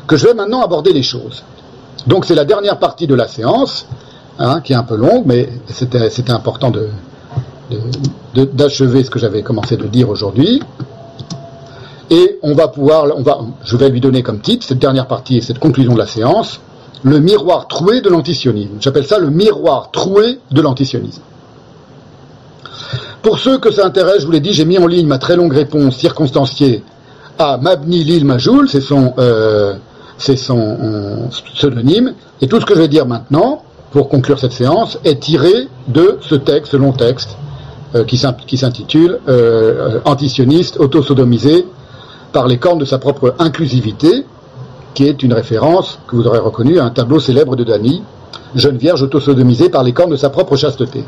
que 0.09 0.17
je 0.17 0.27
vais 0.27 0.35
maintenant 0.35 0.63
aborder 0.63 0.93
les 0.93 1.05
choses. 1.05 1.45
Donc 2.07 2.25
c'est 2.25 2.35
la 2.35 2.45
dernière 2.45 2.79
partie 2.79 3.07
de 3.07 3.15
la 3.15 3.29
séance, 3.29 3.87
hein, 4.39 4.61
qui 4.63 4.73
est 4.73 4.77
un 4.77 4.83
peu 4.83 4.97
longue, 4.97 5.25
mais 5.27 5.49
c'était 5.67 6.31
important 6.31 6.73
d'achever 8.35 9.05
ce 9.05 9.11
que 9.11 9.19
j'avais 9.19 9.43
commencé 9.43 9.77
de 9.77 9.87
dire 9.87 10.09
aujourd'hui. 10.09 10.61
Et 12.11 12.39
on 12.43 12.55
va 12.55 12.69
pouvoir, 12.69 13.07
je 13.65 13.77
vais 13.77 13.91
lui 13.91 14.01
donner 14.01 14.23
comme 14.23 14.41
titre, 14.41 14.65
cette 14.67 14.79
dernière 14.79 15.07
partie 15.07 15.37
et 15.37 15.41
cette 15.43 15.59
conclusion 15.59 15.93
de 15.93 15.99
la 15.99 16.07
séance, 16.07 16.61
le 17.03 17.21
miroir 17.21 17.69
troué 17.69 18.01
de 18.01 18.09
l'antisionisme. 18.09 18.77
J'appelle 18.81 19.07
ça 19.07 19.19
le 19.19 19.29
miroir 19.29 19.91
troué 19.91 20.41
de 20.51 20.61
l'antisionisme. 20.63 21.21
Pour 23.21 23.39
ceux 23.39 23.59
que 23.59 23.71
ça 23.71 23.85
intéresse, 23.85 24.21
je 24.21 24.27
vous 24.27 24.33
l'ai 24.33 24.41
dit, 24.41 24.55
j'ai 24.55 24.65
mis 24.65 24.79
en 24.79 24.87
ligne 24.87 25.07
ma 25.07 25.19
très 25.19 25.37
longue 25.37 25.53
réponse 25.53 25.97
circonstanciée 25.97 26.83
à 27.39 27.59
Mabni 27.59 28.05
Lil 28.05 28.25
Majoul, 28.25 28.69
c'est 28.69 28.81
son, 28.81 29.13
euh, 29.19 29.75
c'est 30.19 30.37
son 30.37 30.59
euh, 30.59 31.17
pseudonyme, 31.55 32.15
et 32.43 32.47
tout 32.49 32.61
ce 32.61 32.67
que 32.67 32.75
je 32.75 32.81
vais 32.81 32.89
dire 32.89 33.07
maintenant, 33.07 33.63
pour 33.93 34.09
conclure 34.09 34.39
cette 34.39 34.53
séance, 34.53 34.99
est 35.05 35.21
tiré 35.21 35.69
de 35.89 36.19
ce 36.21 36.35
texte, 36.35 36.73
ce 36.73 36.77
long 36.77 36.93
texte, 36.93 37.37
euh, 37.95 38.05
qui 38.05 38.19
s'in- 38.19 38.35
qui 38.35 38.59
s'intitule 38.59 39.19
euh, 39.29 39.97
euh, 39.97 40.01
Antisioniste, 40.05 40.79
autosodomisé 40.79 41.67
par 42.33 42.47
les 42.47 42.59
cornes 42.59 42.79
de 42.79 42.85
sa 42.85 42.99
propre 42.99 43.35
inclusivité, 43.39 44.27
qui 44.95 45.05
est 45.07 45.23
une 45.23 45.33
référence 45.33 45.99
que 46.07 46.17
vous 46.17 46.27
aurez 46.27 46.39
reconnue 46.41 46.79
à 46.79 46.85
un 46.85 46.91
tableau 46.91 47.21
célèbre 47.21 47.57
de 47.57 47.65
Dany, 47.65 48.03
Jeune 48.55 48.77
Vierge 48.77 49.03
autosodomisée 49.03 49.69
par 49.71 49.83
les 49.85 49.93
cornes 49.93 50.11
de 50.11 50.17
sa 50.17 50.29
propre 50.31 50.57
chasteté 50.57 51.05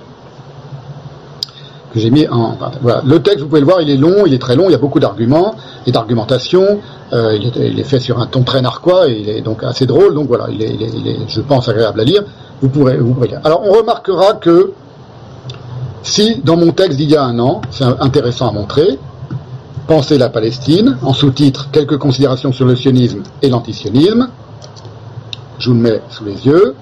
Le 1.94 3.18
texte, 3.18 3.40
vous 3.40 3.48
pouvez 3.48 3.60
le 3.60 3.66
voir, 3.66 3.80
il 3.80 3.90
est 3.90 3.96
long, 3.96 4.24
il 4.26 4.34
est 4.34 4.38
très 4.38 4.56
long, 4.56 4.64
il 4.68 4.72
y 4.72 4.74
a 4.74 4.78
beaucoup 4.78 5.00
d'arguments 5.00 5.54
et 5.86 5.92
d'argumentation. 5.92 6.80
euh, 7.12 7.36
il, 7.36 7.78
est, 7.80 7.84
fait 7.84 8.00
sur 8.00 8.20
un 8.20 8.26
ton 8.26 8.42
très 8.42 8.62
narquois 8.62 9.08
et 9.08 9.18
il 9.20 9.28
est 9.28 9.40
donc 9.40 9.64
assez 9.64 9.86
drôle. 9.86 10.14
Donc 10.14 10.28
voilà, 10.28 10.46
il 10.50 10.62
est, 10.62 11.28
je 11.28 11.40
pense, 11.40 11.68
agréable 11.68 12.00
à 12.00 12.04
lire. 12.04 12.22
Vous 12.62 12.68
pourrez, 12.68 12.98
vous. 12.98 13.16
Alors, 13.44 13.62
on 13.64 13.72
remarquera 13.72 14.34
que 14.34 14.72
si 16.02 16.40
dans 16.44 16.56
mon 16.56 16.72
texte 16.72 16.98
d'il 16.98 17.10
y 17.10 17.16
a 17.16 17.24
un 17.24 17.38
an, 17.38 17.60
c'est 17.70 17.84
intéressant 17.84 18.48
à 18.48 18.52
montrer, 18.52 18.98
Penser 19.86 20.18
la 20.18 20.28
Palestine, 20.28 20.98
en 21.02 21.12
sous-titre 21.12 21.68
Quelques 21.72 21.98
considérations 21.98 22.52
sur 22.52 22.64
le 22.64 22.76
sionisme 22.76 23.24
et 23.42 23.48
l'antisionisme. 23.48 24.28
Je 25.58 25.68
vous 25.68 25.74
le 25.74 25.80
mets 25.80 26.00
sous 26.10 26.24
les 26.24 26.46
yeux. 26.46 26.76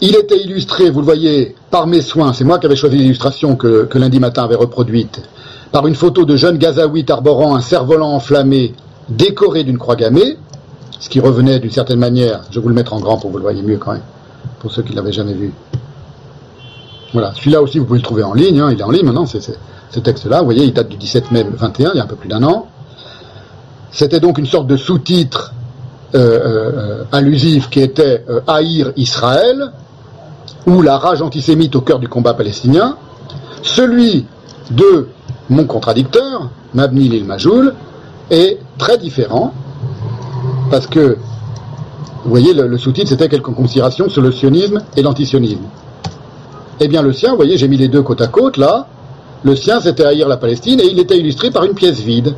Il 0.00 0.16
était 0.16 0.42
illustré, 0.42 0.90
vous 0.90 1.00
le 1.00 1.04
voyez, 1.04 1.54
par 1.70 1.86
mes 1.86 2.00
soins, 2.00 2.32
c'est 2.32 2.44
moi 2.44 2.58
qui 2.58 2.66
avais 2.66 2.76
choisi 2.76 2.96
l'illustration 2.96 3.56
que, 3.56 3.88
lundi 3.94 4.18
matin 4.18 4.44
avait 4.44 4.56
reproduite, 4.56 5.22
par 5.72 5.86
une 5.86 5.94
photo 5.94 6.24
de 6.24 6.36
jeune 6.36 6.58
gazaouite 6.58 7.10
arborant 7.10 7.54
un 7.54 7.60
cerf-volant 7.60 8.10
enflammé 8.10 8.74
décoré 9.08 9.64
d'une 9.64 9.78
croix 9.78 9.96
gammée, 9.96 10.36
ce 10.98 11.08
qui 11.08 11.20
revenait 11.20 11.58
d'une 11.60 11.70
certaine 11.70 11.98
manière, 11.98 12.42
je 12.50 12.56
vais 12.56 12.62
vous 12.62 12.68
le 12.68 12.74
mettre 12.74 12.92
en 12.92 13.00
grand 13.00 13.18
pour 13.18 13.30
que 13.30 13.32
vous 13.32 13.38
le 13.38 13.42
voyez 13.42 13.62
mieux 13.62 13.78
quand 13.78 13.92
même, 13.92 14.02
pour 14.60 14.72
ceux 14.72 14.82
qui 14.82 14.92
ne 14.92 14.96
l'avaient 14.96 15.12
jamais 15.12 15.34
vu. 15.34 15.52
Voilà, 17.12 17.32
celui-là 17.34 17.62
aussi 17.62 17.78
vous 17.78 17.84
pouvez 17.84 18.00
le 18.00 18.04
trouver 18.04 18.24
en 18.24 18.34
ligne, 18.34 18.60
hein, 18.60 18.70
il 18.72 18.80
est 18.80 18.82
en 18.82 18.90
ligne 18.90 19.04
maintenant, 19.04 19.26
c'est, 19.26 19.40
ce 19.40 20.00
texte-là, 20.00 20.40
vous 20.40 20.46
voyez, 20.46 20.64
il 20.64 20.72
date 20.72 20.88
du 20.88 20.96
17 20.96 21.30
mai 21.30 21.46
21, 21.48 21.92
il 21.94 21.98
y 21.98 22.00
a 22.00 22.04
un 22.04 22.06
peu 22.06 22.16
plus 22.16 22.28
d'un 22.28 22.42
an. 22.42 22.66
C'était 23.92 24.18
donc 24.18 24.38
une 24.38 24.46
sorte 24.46 24.66
de 24.66 24.76
sous-titre 24.76 25.54
euh, 26.14 26.18
euh, 26.18 27.04
allusif 27.12 27.70
qui 27.70 27.80
était 27.80 28.24
euh, 28.28 28.40
Haïr 28.48 28.92
Israël, 28.96 29.72
ou 30.66 30.82
la 30.82 30.98
rage 30.98 31.22
antisémite 31.22 31.76
au 31.76 31.80
cœur 31.80 31.98
du 31.98 32.08
combat 32.08 32.34
palestinien, 32.34 32.96
celui 33.62 34.26
de 34.70 35.08
mon 35.50 35.64
contradicteur, 35.64 36.50
Mabni 36.72 37.08
Lil 37.08 37.24
Majoul, 37.24 37.74
est 38.30 38.58
très 38.78 38.98
différent 38.98 39.52
parce 40.70 40.86
que, 40.86 41.18
vous 42.24 42.30
voyez, 42.30 42.54
le, 42.54 42.66
le 42.66 42.78
sous-titre 42.78 43.08
c'était 43.08 43.28
quelques 43.28 43.52
considérations 43.52 44.08
sur 44.08 44.22
le 44.22 44.32
sionisme 44.32 44.80
et 44.96 45.02
l'antisionisme. 45.02 45.64
Eh 46.80 46.88
bien, 46.88 47.02
le 47.02 47.12
sien, 47.12 47.30
vous 47.30 47.36
voyez, 47.36 47.56
j'ai 47.56 47.68
mis 47.68 47.76
les 47.76 47.88
deux 47.88 48.02
côte 48.02 48.20
à 48.20 48.26
côte 48.26 48.56
là. 48.56 48.86
Le 49.42 49.54
sien, 49.54 49.80
c'était 49.80 50.04
haïr 50.04 50.26
la 50.26 50.38
Palestine 50.38 50.80
et 50.80 50.86
il 50.86 50.98
était 50.98 51.18
illustré 51.18 51.50
par 51.50 51.64
une 51.64 51.74
pièce 51.74 52.00
vide. 52.00 52.34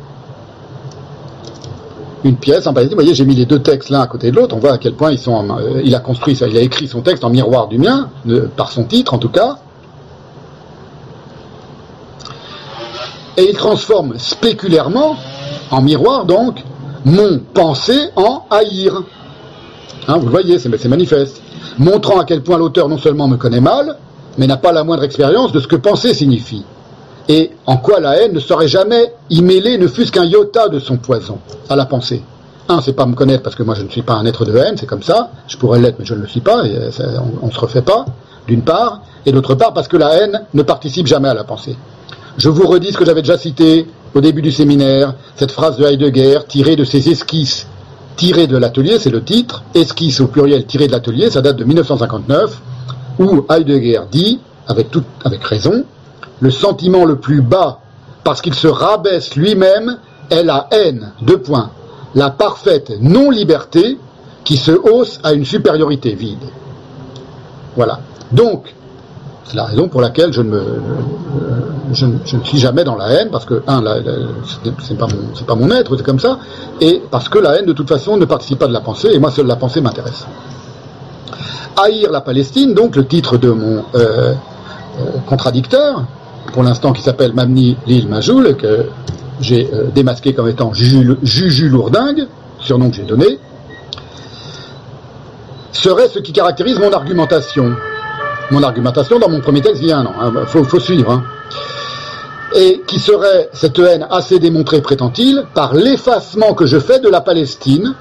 Une 2.23 2.37
pièce 2.37 2.67
en. 2.67 2.73
Vous 2.73 2.89
voyez, 2.93 3.13
j'ai 3.13 3.25
mis 3.25 3.35
les 3.35 3.45
deux 3.45 3.59
textes 3.59 3.89
l'un 3.89 4.01
à 4.01 4.07
côté 4.07 4.31
de 4.31 4.35
l'autre. 4.35 4.55
On 4.55 4.59
voit 4.59 4.73
à 4.73 4.77
quel 4.77 4.93
point 4.93 5.11
euh, 5.11 5.81
il 5.83 5.93
a 5.93 5.99
construit, 5.99 6.35
il 6.35 6.57
a 6.57 6.61
écrit 6.61 6.87
son 6.87 7.01
texte 7.01 7.23
en 7.23 7.29
miroir 7.29 7.67
du 7.67 7.77
mien, 7.77 8.09
par 8.55 8.71
son 8.71 8.85
titre 8.85 9.13
en 9.13 9.17
tout 9.17 9.29
cas. 9.29 9.57
Et 13.37 13.49
il 13.51 13.55
transforme 13.55 14.17
spéculairement, 14.17 15.15
en 15.69 15.81
miroir 15.81 16.25
donc, 16.25 16.63
mon 17.05 17.39
pensée 17.53 18.09
en 18.15 18.45
haïr. 18.49 19.03
Hein, 20.07 20.17
vous 20.17 20.25
le 20.25 20.31
voyez, 20.31 20.57
c'est 20.57 20.87
manifeste. 20.87 21.41
Montrant 21.77 22.19
à 22.19 22.25
quel 22.25 22.41
point 22.41 22.57
l'auteur 22.57 22.89
non 22.89 22.97
seulement 22.97 23.27
me 23.27 23.37
connaît 23.37 23.61
mal, 23.61 23.97
mais 24.37 24.47
n'a 24.47 24.57
pas 24.57 24.71
la 24.71 24.83
moindre 24.83 25.03
expérience 25.03 25.51
de 25.51 25.59
ce 25.59 25.67
que 25.67 25.75
penser 25.75 26.15
signifie. 26.15 26.65
Et 27.29 27.51
en 27.65 27.77
quoi 27.77 27.99
la 27.99 28.17
haine 28.21 28.33
ne 28.33 28.39
saurait 28.39 28.67
jamais 28.67 29.11
y 29.29 29.41
mêler 29.41 29.77
ne 29.77 29.87
fût-ce 29.87 30.11
qu'un 30.11 30.23
iota 30.23 30.69
de 30.69 30.79
son 30.79 30.97
poison 30.97 31.39
à 31.69 31.75
la 31.75 31.85
pensée. 31.85 32.23
Un, 32.69 32.81
c'est 32.81 32.93
pas 32.93 33.05
me 33.05 33.15
connaître 33.15 33.43
parce 33.43 33.55
que 33.55 33.63
moi 33.63 33.75
je 33.75 33.83
ne 33.83 33.89
suis 33.89 34.01
pas 34.01 34.13
un 34.13 34.25
être 34.25 34.45
de 34.45 34.55
haine, 34.55 34.75
c'est 34.77 34.85
comme 34.85 35.03
ça. 35.03 35.31
Je 35.47 35.57
pourrais 35.57 35.79
l'être, 35.79 35.97
mais 35.99 36.05
je 36.05 36.13
ne 36.13 36.21
le 36.21 36.27
suis 36.27 36.41
pas, 36.41 36.65
euh, 36.65 36.89
on, 37.41 37.47
on 37.47 37.51
se 37.51 37.59
refait 37.59 37.81
pas, 37.81 38.05
d'une 38.47 38.61
part. 38.61 39.01
Et 39.25 39.31
d'autre 39.31 39.55
part, 39.55 39.73
parce 39.73 39.87
que 39.87 39.97
la 39.97 40.13
haine 40.15 40.41
ne 40.53 40.63
participe 40.63 41.07
jamais 41.07 41.29
à 41.29 41.33
la 41.33 41.43
pensée. 41.43 41.75
Je 42.37 42.49
vous 42.49 42.67
redis 42.67 42.91
ce 42.91 42.97
que 42.97 43.05
j'avais 43.05 43.21
déjà 43.21 43.37
cité 43.37 43.87
au 44.13 44.21
début 44.21 44.41
du 44.41 44.51
séminaire, 44.51 45.13
cette 45.35 45.51
phrase 45.51 45.77
de 45.77 45.85
Heidegger 45.85 46.39
tirée 46.47 46.75
de 46.75 46.83
ses 46.83 47.09
esquisses, 47.09 47.67
tirée 48.15 48.47
de 48.47 48.57
l'atelier, 48.57 48.99
c'est 48.99 49.09
le 49.09 49.23
titre, 49.23 49.63
esquisse 49.75 50.19
au 50.21 50.27
pluriel 50.27 50.65
tirée 50.65 50.87
de 50.87 50.91
l'atelier, 50.91 51.29
ça 51.29 51.41
date 51.41 51.57
de 51.57 51.63
1959, 51.63 52.61
où 53.19 53.45
Heidegger 53.49 54.01
dit, 54.11 54.39
avec, 54.67 54.91
tout, 54.91 55.03
avec 55.23 55.43
raison, 55.43 55.83
le 56.39 56.51
sentiment 56.51 57.05
le 57.05 57.17
plus 57.17 57.41
bas, 57.41 57.79
parce 58.23 58.41
qu'il 58.41 58.53
se 58.53 58.67
rabaisse 58.67 59.35
lui-même, 59.35 59.97
est 60.29 60.43
la 60.43 60.67
haine, 60.71 61.11
deux 61.21 61.37
points, 61.39 61.69
la 62.15 62.29
parfaite 62.29 62.91
non-liberté 62.99 63.97
qui 64.43 64.57
se 64.57 64.71
hausse 64.71 65.19
à 65.23 65.33
une 65.33 65.45
supériorité 65.45 66.13
vide. 66.13 66.43
Voilà. 67.75 67.99
Donc, 68.31 68.73
c'est 69.45 69.55
la 69.55 69.63
raison 69.65 69.87
pour 69.87 70.01
laquelle 70.01 70.33
je 70.33 70.41
ne, 70.41 70.59
suis 72.43 72.57
jamais 72.57 72.83
dans 72.83 72.95
la 72.97 73.07
haine, 73.13 73.29
parce 73.31 73.45
que, 73.45 73.63
un, 73.67 73.81
c'est- 74.85 74.97
pas, 74.97 75.07
mon- 75.07 75.45
pas 75.45 75.55
mon 75.55 75.71
être, 75.71 75.95
c'est 75.95 76.03
comme 76.03 76.19
ça, 76.19 76.39
et 76.81 77.01
parce 77.09 77.29
que 77.29 77.39
la 77.39 77.57
haine, 77.57 77.65
de 77.65 77.73
toute 77.73 77.87
façon, 77.87 78.17
ne 78.17 78.25
participe 78.25 78.59
pas 78.59 78.67
de 78.67 78.73
la 78.73 78.81
pensée, 78.81 79.09
et 79.13 79.19
moi, 79.19 79.31
seule 79.31 79.47
la 79.47 79.55
pensée 79.55 79.79
m'intéresse. 79.79 80.25
Haïr 81.77 82.11
la 82.11 82.21
Palestine, 82.21 82.73
donc 82.73 82.95
le 82.95 83.05
titre 83.05 83.37
de 83.37 83.51
mon 83.51 83.83
euh, 83.95 84.33
euh, 84.33 84.33
contradicteur, 85.27 86.03
pour 86.53 86.63
l'instant 86.63 86.93
qui 86.93 87.01
s'appelle 87.01 87.33
Mamni 87.33 87.77
Lil 87.85 88.07
Majoul, 88.07 88.55
que 88.57 88.87
j'ai 89.39 89.69
euh, 89.73 89.85
démasqué 89.93 90.33
comme 90.33 90.47
étant 90.47 90.73
Juju, 90.73 91.69
Lourdingue, 91.69 92.27
surnom 92.59 92.89
que 92.89 92.95
j'ai 92.95 93.03
donné, 93.03 93.39
serait 95.71 96.07
ce 96.07 96.19
qui 96.19 96.33
caractérise 96.33 96.79
mon 96.79 96.91
argumentation. 96.91 97.75
Mon 98.49 98.63
argumentation 98.63 99.19
dans 99.19 99.29
mon 99.29 99.41
premier 99.41 99.61
texte 99.61 99.81
il 99.81 99.89
y 99.89 99.91
a 99.91 99.97
un 99.99 100.05
an, 100.05 100.13
il 100.41 100.47
faut, 100.47 100.63
faut 100.63 100.79
suivre. 100.79 101.11
hein. 101.11 101.23
Et 102.55 102.81
qui 102.87 102.97
serait 102.99 103.49
cette 103.53 103.77
haine 103.77 104.07
assez 104.09 104.39
démontrée, 104.39 104.81
prétend-il, 104.81 105.43
par 105.53 105.73
l'effacement 105.75 106.53
que 106.53 106.65
je 106.65 106.79
fais 106.79 106.99
de 106.99 107.09
la 107.09 107.19
Palestine 107.21 107.93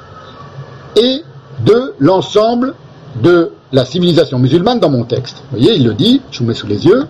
et 0.94 1.22
de 1.64 1.94
l'ensemble 1.98 2.74
de 3.22 3.50
la 3.72 3.84
civilisation 3.84 4.38
musulmane 4.38 4.78
dans 4.78 4.88
mon 4.88 5.02
texte. 5.04 5.42
Vous 5.50 5.58
voyez, 5.58 5.74
il 5.76 5.84
le 5.84 5.94
dit, 5.94 6.22
je 6.30 6.38
vous 6.38 6.44
mets 6.46 6.54
sous 6.54 6.68
les 6.68 6.86
yeux. 6.86 7.06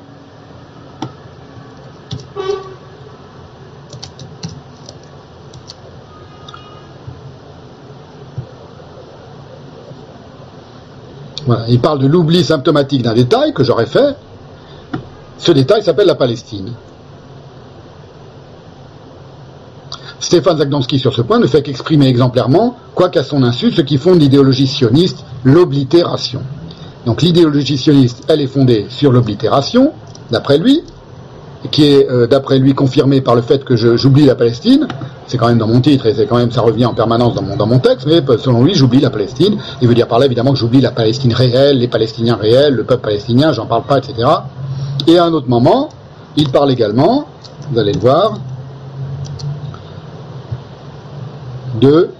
Il 11.68 11.80
parle 11.80 12.00
de 12.00 12.06
l'oubli 12.06 12.44
symptomatique 12.44 13.02
d'un 13.02 13.14
détail 13.14 13.52
que 13.52 13.62
j'aurais 13.62 13.86
fait. 13.86 14.16
Ce 15.38 15.52
détail 15.52 15.82
s'appelle 15.82 16.06
la 16.06 16.14
Palestine. 16.14 16.72
Stéphane 20.18 20.58
Zagdanski, 20.58 20.98
sur 20.98 21.14
ce 21.14 21.22
point, 21.22 21.38
ne 21.38 21.46
fait 21.46 21.62
qu'exprimer 21.62 22.08
exemplairement, 22.08 22.76
quoiqu'à 22.94 23.22
son 23.22 23.42
insu, 23.42 23.70
ce 23.70 23.82
qui 23.82 23.98
fonde 23.98 24.20
l'idéologie 24.20 24.66
sioniste, 24.66 25.24
l'oblitération. 25.44 26.42
Donc 27.04 27.22
l'idéologie 27.22 27.78
sioniste, 27.78 28.24
elle 28.28 28.40
est 28.40 28.48
fondée 28.48 28.86
sur 28.88 29.12
l'oblitération, 29.12 29.92
d'après 30.30 30.58
lui, 30.58 30.82
qui 31.70 31.84
est, 31.84 32.10
euh, 32.10 32.26
d'après 32.26 32.58
lui, 32.58 32.74
confirmée 32.74 33.20
par 33.20 33.34
le 33.34 33.42
fait 33.42 33.64
que 33.64 33.76
j'oublie 33.76 34.26
la 34.26 34.34
Palestine. 34.34 34.86
C'est 35.26 35.38
quand 35.38 35.48
même 35.48 35.58
dans 35.58 35.66
mon 35.66 35.80
titre 35.80 36.06
et 36.06 36.14
c'est 36.14 36.26
quand 36.26 36.36
même, 36.36 36.52
ça 36.52 36.60
revient 36.60 36.86
en 36.86 36.94
permanence 36.94 37.34
dans 37.34 37.42
mon, 37.42 37.56
dans 37.56 37.66
mon 37.66 37.78
texte, 37.78 38.06
mais 38.06 38.22
euh, 38.28 38.38
selon 38.38 38.62
lui, 38.62 38.74
j'oublie 38.74 39.00
la 39.00 39.10
Palestine. 39.10 39.58
Il 39.80 39.88
veut 39.88 39.94
dire 39.94 40.06
par 40.06 40.18
là, 40.18 40.26
évidemment, 40.26 40.52
que 40.52 40.58
j'oublie 40.58 40.80
la 40.80 40.92
Palestine 40.92 41.32
réelle, 41.32 41.78
les 41.78 41.88
Palestiniens 41.88 42.36
réels, 42.36 42.74
le 42.74 42.84
peuple 42.84 43.02
palestinien, 43.02 43.52
j'en 43.52 43.66
parle 43.66 43.84
pas, 43.84 43.98
etc. 43.98 44.28
Et 45.06 45.18
à 45.18 45.24
un 45.24 45.32
autre 45.32 45.48
moment, 45.48 45.88
il 46.36 46.50
parle 46.50 46.70
également, 46.70 47.26
vous 47.70 47.78
allez 47.78 47.92
le 47.92 48.00
voir, 48.00 48.38
de 51.80 52.10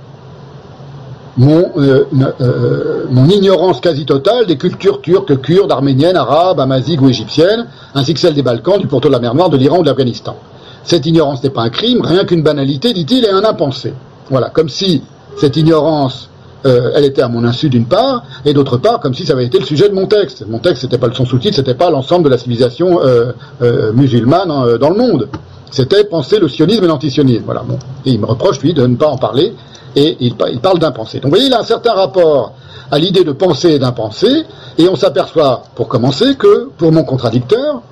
mon, 1.37 1.71
euh, 1.77 2.05
euh, 2.41 3.05
mon 3.11 3.29
ignorance 3.29 3.81
quasi 3.81 4.07
totale 4.07 4.47
des 4.47 4.57
cultures 4.57 5.01
turques, 5.01 5.41
kurdes, 5.41 5.71
arméniennes, 5.71 6.17
arabes, 6.17 6.61
amaziques 6.61 7.03
ou 7.03 7.09
égyptiennes, 7.09 7.67
ainsi 7.95 8.15
que 8.15 8.21
celle 8.21 8.35
des 8.35 8.43
Balkans, 8.43 8.79
du 8.79 8.87
pourtour 8.87 9.11
de 9.11 9.17
la 9.17 9.21
mer 9.21 9.35
Noire, 9.35 9.51
de 9.51 9.57
l'Iran 9.57 9.79
ou 9.79 9.83
de 9.83 9.89
l'Afghanistan. 9.89 10.37
Cette 10.85 11.05
ignorance 11.05 11.43
n'est 11.43 11.51
pas 11.51 11.63
un 11.63 11.71
crime, 11.71 12.01
rien 12.03 12.25
qu'une 12.25 12.43
banalité, 12.43 12.93
dit-il, 12.93 13.25
et 13.25 13.31
un 13.31 13.45
impensé. 13.45 13.93
Voilà, 14.31 14.51
comme 14.51 14.69
si 14.69 15.03
cette 15.37 15.57
ignorance, 15.57 16.31
euh, 16.65 16.93
elle 16.95 17.05
était 17.05 17.23
à 17.23 17.29
mon 17.29 17.45
insu 17.45 17.69
d'une 17.69 17.87
part, 17.87 18.23
et 18.45 18.55
d'autre 18.55 18.79
part, 18.79 19.01
comme 19.01 19.13
si 19.13 19.27
ça 19.27 19.35
avait 19.35 19.45
été 19.45 19.59
le 19.59 19.67
sujet 19.67 19.89
de 19.89 19.95
mon 19.95 20.07
texte. 20.07 20.45
Mon 20.49 20.59
texte, 20.59 20.83
c'était 20.83 20.99
pas 20.99 21.09
le 21.09 21.15
son 21.15 21.27
sous-titre, 21.27 21.57
c'était 21.57 21.75
pas 21.75 21.91
l'ensemble 21.91 22.25
de 22.25 22.31
la 22.31 22.39
civilisation 22.39 23.01
euh, 23.03 23.33
euh, 23.63 23.93
musulmane 23.93 24.79
dans 24.79 24.91
le 24.91 24.97
monde. 24.97 25.29
C'était 25.71 26.05
penser 26.05 26.39
le 26.39 26.49
sionisme 26.49 26.85
et 26.85 26.87
l'antisionisme. 26.87 27.43
Voilà, 27.45 27.63
bon. 27.63 27.79
Et 28.05 28.11
il 28.13 28.21
me 28.21 28.27
reproche, 28.27 28.61
lui, 28.61 28.73
de 28.73 28.87
ne 28.87 28.97
pas 28.97 29.09
en 29.09 29.19
parler, 29.19 29.55
et 29.95 30.17
il, 30.21 30.35
pa- 30.37 30.49
il 30.51 30.61
parle 30.61 30.79
d'impensé. 30.79 31.19
Donc 31.19 31.25
vous 31.25 31.31
voyez, 31.31 31.47
il 31.47 31.55
a 31.55 31.61
un 31.61 31.65
certain 31.65 31.93
rapport 31.95 32.53
à 32.91 32.99
l'idée 32.99 33.25
de 33.25 33.33
penser 33.33 33.71
et 33.73 33.79
d'impenser, 33.79 34.45
et 34.79 34.89
on 34.89 34.97
s'aperçoit, 34.97 35.65
pour 35.75 35.89
commencer, 35.89 36.37
que, 36.37 36.71
pour 36.79 36.93
mon 36.93 37.03
contradicteur, 37.05 37.83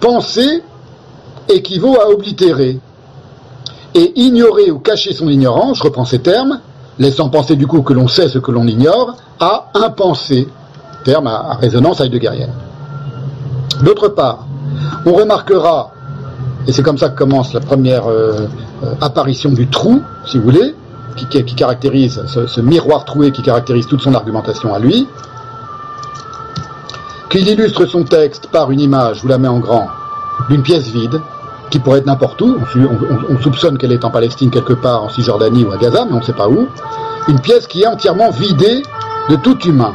penser 0.00 0.62
équivaut 1.48 1.96
à 2.00 2.08
oblitérer. 2.10 2.80
Et 3.94 4.12
ignorer 4.20 4.70
ou 4.70 4.78
cacher 4.78 5.14
son 5.14 5.28
ignorance, 5.28 5.78
je 5.78 5.82
reprends 5.84 6.04
ces 6.04 6.18
termes, 6.18 6.60
laissant 6.98 7.28
penser 7.30 7.56
du 7.56 7.66
coup 7.66 7.82
que 7.82 7.92
l'on 7.94 8.08
sait 8.08 8.28
ce 8.28 8.38
que 8.38 8.50
l'on 8.50 8.66
ignore, 8.66 9.14
à 9.40 9.70
impenser, 9.74 10.48
terme 11.04 11.28
à, 11.28 11.52
à 11.52 11.54
résonance 11.54 12.00
heideggerienne. 12.00 12.52
D'autre 13.82 14.08
part, 14.08 14.46
on 15.06 15.12
remarquera, 15.12 15.92
et 16.66 16.72
c'est 16.72 16.82
comme 16.82 16.98
ça 16.98 17.08
que 17.08 17.16
commence 17.16 17.52
la 17.52 17.60
première 17.60 18.08
euh, 18.08 18.46
euh, 18.84 18.94
apparition 19.00 19.50
du 19.50 19.68
trou, 19.68 20.02
si 20.26 20.38
vous 20.38 20.44
voulez, 20.44 20.74
qui, 21.16 21.26
caractérise 21.54 22.22
ce, 22.26 22.60
miroir 22.60 23.04
troué 23.04 23.30
qui 23.30 23.40
caractérise 23.42 23.86
toute 23.86 24.02
son 24.02 24.14
argumentation 24.14 24.74
à 24.74 24.78
lui, 24.78 25.08
qu'il 27.30 27.48
illustre 27.48 27.86
son 27.86 28.04
texte 28.04 28.48
par 28.48 28.70
une 28.70 28.80
image, 28.80 29.16
je 29.18 29.22
vous 29.22 29.28
la 29.28 29.38
mets 29.38 29.48
en 29.48 29.58
grand, 29.58 29.88
d'une 30.50 30.62
pièce 30.62 30.88
vide, 30.88 31.20
qui 31.70 31.78
pourrait 31.78 31.98
être 32.00 32.06
n'importe 32.06 32.40
où, 32.42 32.58
on- 32.76 33.34
on 33.34 33.40
soupçonne 33.40 33.78
qu'elle 33.78 33.92
est 33.92 34.04
en 34.04 34.10
Palestine 34.10 34.50
quelque 34.50 34.74
part, 34.74 35.04
en 35.04 35.08
Cisjordanie 35.08 35.64
ou 35.64 35.72
à 35.72 35.78
Gaza, 35.78 36.04
mais 36.04 36.12
on 36.12 36.18
ne 36.18 36.22
sait 36.24 36.32
pas 36.32 36.48
où, 36.48 36.68
une 37.28 37.40
pièce 37.40 37.66
qui 37.66 37.82
est 37.82 37.86
entièrement 37.86 38.30
vidée 38.30 38.82
de 39.30 39.36
tout 39.36 39.58
humain, 39.66 39.92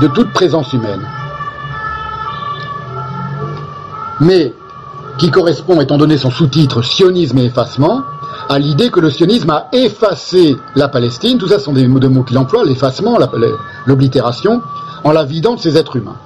de 0.00 0.06
toute 0.08 0.32
présence 0.32 0.72
humaine. 0.72 1.02
Mais 4.20 4.54
qui 5.20 5.30
correspond, 5.30 5.82
étant 5.82 5.98
donné 5.98 6.16
son 6.16 6.30
sous-titre 6.30 6.80
Sionisme 6.80 7.36
et 7.38 7.44
effacement, 7.44 8.00
à 8.48 8.58
l'idée 8.58 8.90
que 8.90 9.00
le 9.00 9.10
sionisme 9.10 9.50
a 9.50 9.68
effacé 9.72 10.56
la 10.74 10.88
Palestine, 10.88 11.36
tout 11.36 11.48
ça 11.48 11.58
sont 11.58 11.74
des 11.74 11.86
mots 11.86 12.24
qu'il 12.24 12.38
emploie, 12.38 12.64
l'effacement, 12.64 13.18
l'oblitération, 13.86 14.62
en 15.04 15.12
la 15.12 15.24
vidant 15.24 15.56
de 15.56 15.60
ses 15.60 15.76
êtres 15.76 15.96
humains. 15.96 16.16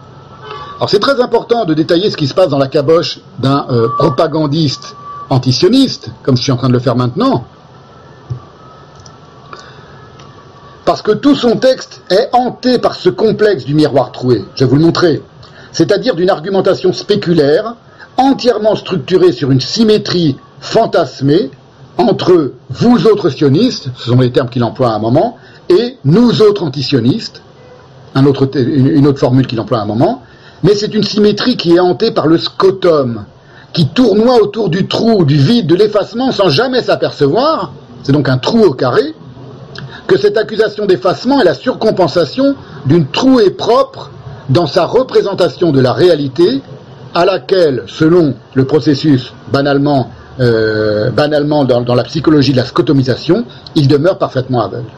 Alors 0.77 0.89
c'est 0.89 1.01
très 1.01 1.21
important 1.21 1.65
de 1.65 1.75
détailler 1.75 2.09
ce 2.11 2.17
qui 2.17 2.29
se 2.29 2.35
passe 2.35 2.49
dans 2.49 2.59
la 2.59 2.69
caboche 2.69 3.19
d'un 3.41 3.67
euh, 3.71 3.89
propagandiste 3.99 4.95
antisioniste, 5.29 6.11
comme 6.23 6.37
je 6.37 6.43
suis 6.45 6.53
en 6.53 6.57
train 6.57 6.69
de 6.69 6.73
le 6.73 6.79
faire 6.79 6.95
maintenant, 6.95 7.45
parce 10.85 11.03
que 11.03 11.13
tout 11.13 11.35
son 11.35 11.57
texte 11.57 12.01
est 12.11 12.29
hanté 12.33 12.79
par 12.79 12.95
ce 12.95 13.09
complexe 13.09 13.65
du 13.65 13.75
miroir 13.75 14.13
troué. 14.13 14.45
Je 14.55 14.65
vais 14.65 14.71
vous 14.71 14.77
le 14.77 14.83
montrer. 14.83 15.21
C'est-à-dire 15.73 16.15
d'une 16.15 16.31
argumentation 16.31 16.93
spéculaire, 16.93 17.75
entièrement 18.17 18.77
structurée 18.77 19.33
sur 19.33 19.51
une 19.51 19.61
symétrie 19.61 20.37
fantasmée 20.61 21.51
entre 21.97 22.53
vous 22.71 23.07
autres 23.07 23.29
sionistes, 23.29 23.89
ce 23.97 24.11
sont 24.11 24.19
les 24.19 24.33
termes 24.33 24.49
qu'il 24.49 24.65
emploie 24.65 24.91
à 24.91 24.95
un 24.95 24.99
moment, 24.99 25.37
et 25.69 25.97
nous 26.05 26.43
autres 26.43 26.65
antisionistes, 26.65 27.43
un 28.15 28.27
autre, 28.27 28.49
une 28.57 29.07
autre 29.07 29.19
formule 29.19 29.47
qu'il 29.47 29.61
emploie 29.61 29.79
à 29.79 29.83
un 29.83 29.87
moment, 29.87 30.23
mais 30.63 30.75
c'est 30.75 30.95
une 30.95 31.05
symétrie 31.05 31.57
qui 31.57 31.75
est 31.75 31.81
hantée 31.81 32.11
par 32.11 32.27
le 32.27 32.39
scotum, 32.39 33.25
qui 33.73 33.89
tournoie 33.89 34.41
autour 34.41 34.69
du 34.69 34.87
trou, 34.87 35.25
du 35.25 35.37
vide, 35.37 35.67
de 35.67 35.75
l'effacement 35.75 36.33
sans 36.33 36.49
jamais 36.49 36.83
s'apercevoir, 36.83 37.73
c'est 38.03 38.13
donc 38.13 38.29
un 38.29 38.39
trou 38.39 38.63
au 38.63 38.73
carré, 38.73 39.15
que 40.07 40.19
cette 40.19 40.37
accusation 40.37 40.87
d'effacement 40.87 41.41
est 41.41 41.45
la 41.45 41.55
surcompensation 41.55 42.55
d'une 42.87 43.07
trouée 43.07 43.51
propre 43.51 44.11
dans 44.49 44.67
sa 44.67 44.85
représentation 44.85 45.73
de 45.73 45.81
la 45.81 45.93
réalité 45.93 46.61
à 47.15 47.25
laquelle, 47.25 47.85
selon 47.87 48.35
le 48.55 48.65
processus 48.65 49.33
banalement, 49.53 50.11
euh, 50.41 51.11
dans, 51.11 51.95
la 51.95 52.05
psychologie 52.05 52.53
de 52.53 52.57
la 52.57 52.65
scotomisation, 52.65 53.45
il 53.77 53.87
demeure 53.87 54.19
parfaitement 54.19 54.63
aveugle. 54.63 54.91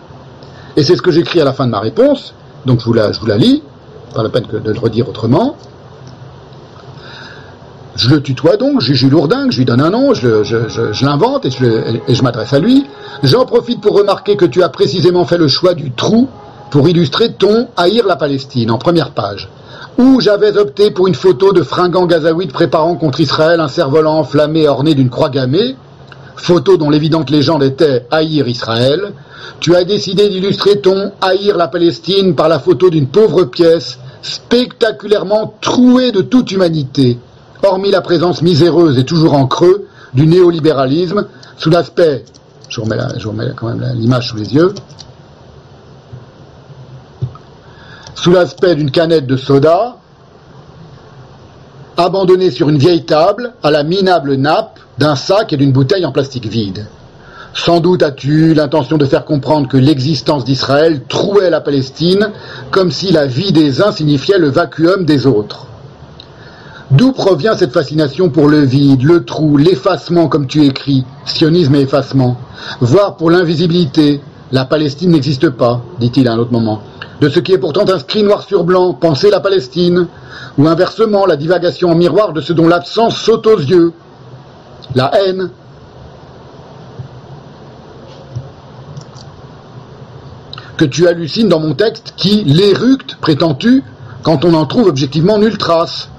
Et 0.76 0.82
c'est 0.82 0.96
ce 0.96 1.02
que 1.02 1.10
j'écris 1.10 1.40
à 1.40 1.44
la 1.44 1.52
fin 1.52 1.66
de 1.66 1.70
ma 1.70 1.80
réponse, 1.80 2.34
donc 2.64 2.80
je 2.80 2.84
vous 2.86 2.94
la, 2.94 3.10
lis, 3.36 3.62
pas 4.14 4.22
la 4.22 4.30
peine 4.30 4.44
de 4.50 4.72
le 4.72 4.78
redire 4.78 5.08
autrement. 5.08 5.56
Je 7.96 8.10
le 8.10 8.20
tutoie 8.20 8.56
donc, 8.56 8.80
Juju 8.80 9.08
Lourdin, 9.08 9.46
je 9.50 9.58
lui 9.58 9.64
donne 9.64 9.80
un 9.80 9.90
nom, 9.90 10.12
je 10.12 11.04
l'invente 11.04 11.46
et 11.46 11.50
je, 11.50 12.22
m'adresse 12.22 12.52
à 12.52 12.58
lui. 12.58 12.86
J'en 13.22 13.46
profite 13.46 13.80
pour 13.80 13.96
remarquer 13.96 14.36
que 14.36 14.44
tu 14.44 14.62
as 14.62 14.68
précisément 14.68 15.24
fait 15.24 15.38
le 15.38 15.48
choix 15.48 15.74
du 15.74 15.90
trou 15.92 16.28
pour 16.70 16.88
illustrer 16.88 17.32
ton 17.32 17.68
Haïr 17.76 18.06
la 18.06 18.16
Palestine 18.16 18.70
en 18.70 18.76
première 18.76 19.12
page 19.12 19.48
où 19.98 20.20
j'avais 20.20 20.56
opté 20.56 20.90
pour 20.90 21.06
une 21.06 21.14
photo 21.14 21.52
de 21.52 21.62
fringant 21.62 22.06
gazaouite 22.06 22.52
préparant 22.52 22.96
contre 22.96 23.20
Israël 23.20 23.60
un 23.60 23.68
cerf-volant 23.68 24.18
enflammé 24.18 24.68
orné 24.68 24.94
d'une 24.94 25.10
croix 25.10 25.30
gammée, 25.30 25.76
photo 26.36 26.76
dont 26.76 26.90
l'évidente 26.90 27.30
légende 27.30 27.62
était 27.62 28.06
haïr 28.10 28.46
Israël, 28.46 29.12
tu 29.60 29.74
as 29.74 29.84
décidé 29.84 30.28
d'illustrer 30.28 30.80
ton 30.80 31.12
haïr 31.20 31.56
la 31.56 31.68
Palestine 31.68 32.34
par 32.34 32.48
la 32.48 32.58
photo 32.58 32.90
d'une 32.90 33.08
pauvre 33.08 33.44
pièce 33.44 33.98
spectaculairement 34.22 35.54
trouée 35.60 36.12
de 36.12 36.20
toute 36.20 36.52
humanité, 36.52 37.18
hormis 37.62 37.90
la 37.90 38.02
présence 38.02 38.42
miséreuse 38.42 38.98
et 38.98 39.04
toujours 39.04 39.34
en 39.34 39.46
creux 39.46 39.86
du 40.12 40.26
néolibéralisme, 40.26 41.26
sous 41.56 41.70
l'aspect, 41.70 42.24
je 42.68 42.80
remets, 42.80 42.98
je 43.18 43.28
remets 43.28 43.52
quand 43.56 43.68
même 43.68 43.84
l'image 43.94 44.28
sous 44.28 44.36
les 44.36 44.54
yeux, 44.54 44.74
sous 48.16 48.32
l'aspect 48.32 48.74
d'une 48.74 48.90
canette 48.90 49.26
de 49.26 49.36
soda, 49.36 49.98
abandonnée 51.96 52.50
sur 52.50 52.68
une 52.68 52.78
vieille 52.78 53.04
table 53.04 53.52
à 53.62 53.70
la 53.70 53.84
minable 53.84 54.34
nappe 54.34 54.80
d'un 54.98 55.16
sac 55.16 55.52
et 55.52 55.56
d'une 55.56 55.72
bouteille 55.72 56.04
en 56.04 56.12
plastique 56.12 56.46
vide. 56.46 56.86
Sans 57.54 57.80
doute 57.80 58.02
as-tu 58.02 58.52
l'intention 58.52 58.98
de 58.98 59.04
faire 59.06 59.24
comprendre 59.24 59.68
que 59.68 59.76
l'existence 59.76 60.44
d'Israël 60.44 61.02
trouait 61.08 61.48
la 61.48 61.60
Palestine 61.60 62.30
comme 62.70 62.90
si 62.90 63.12
la 63.12 63.26
vie 63.26 63.52
des 63.52 63.80
uns 63.80 63.92
signifiait 63.92 64.38
le 64.38 64.50
vacuum 64.50 65.04
des 65.06 65.26
autres. 65.26 65.66
D'où 66.90 67.12
provient 67.12 67.56
cette 67.56 67.72
fascination 67.72 68.28
pour 68.28 68.48
le 68.48 68.60
vide, 68.60 69.02
le 69.02 69.24
trou, 69.24 69.56
l'effacement 69.56 70.28
comme 70.28 70.46
tu 70.46 70.64
écris, 70.64 71.04
sionisme 71.24 71.74
et 71.74 71.80
effacement, 71.80 72.36
voire 72.80 73.16
pour 73.16 73.30
l'invisibilité, 73.30 74.20
la 74.52 74.64
Palestine 74.64 75.10
n'existe 75.10 75.50
pas, 75.50 75.82
dit-il 75.98 76.28
à 76.28 76.32
un 76.32 76.38
autre 76.38 76.52
moment 76.52 76.82
de 77.20 77.28
ce 77.28 77.40
qui 77.40 77.52
est 77.52 77.58
pourtant 77.58 77.88
inscrit 77.88 78.22
noir 78.22 78.42
sur 78.42 78.64
blanc, 78.64 78.92
penser 78.92 79.30
la 79.30 79.40
Palestine, 79.40 80.06
ou 80.58 80.66
inversement 80.66 81.26
la 81.26 81.36
divagation 81.36 81.90
en 81.90 81.94
miroir 81.94 82.32
de 82.32 82.40
ce 82.40 82.52
dont 82.52 82.68
l'absence 82.68 83.16
saute 83.16 83.46
aux 83.46 83.58
yeux, 83.58 83.92
la 84.94 85.10
haine. 85.14 85.50
Que 90.76 90.84
tu 90.84 91.08
hallucines 91.08 91.48
dans 91.48 91.60
mon 91.60 91.74
texte 91.74 92.12
qui 92.16 92.44
l'éructe, 92.44 93.16
prétends-tu, 93.20 93.82
quand 94.22 94.44
on 94.44 94.52
en 94.52 94.66
trouve 94.66 94.88
objectivement 94.88 95.38
nulle 95.38 95.56
trace, 95.56 96.10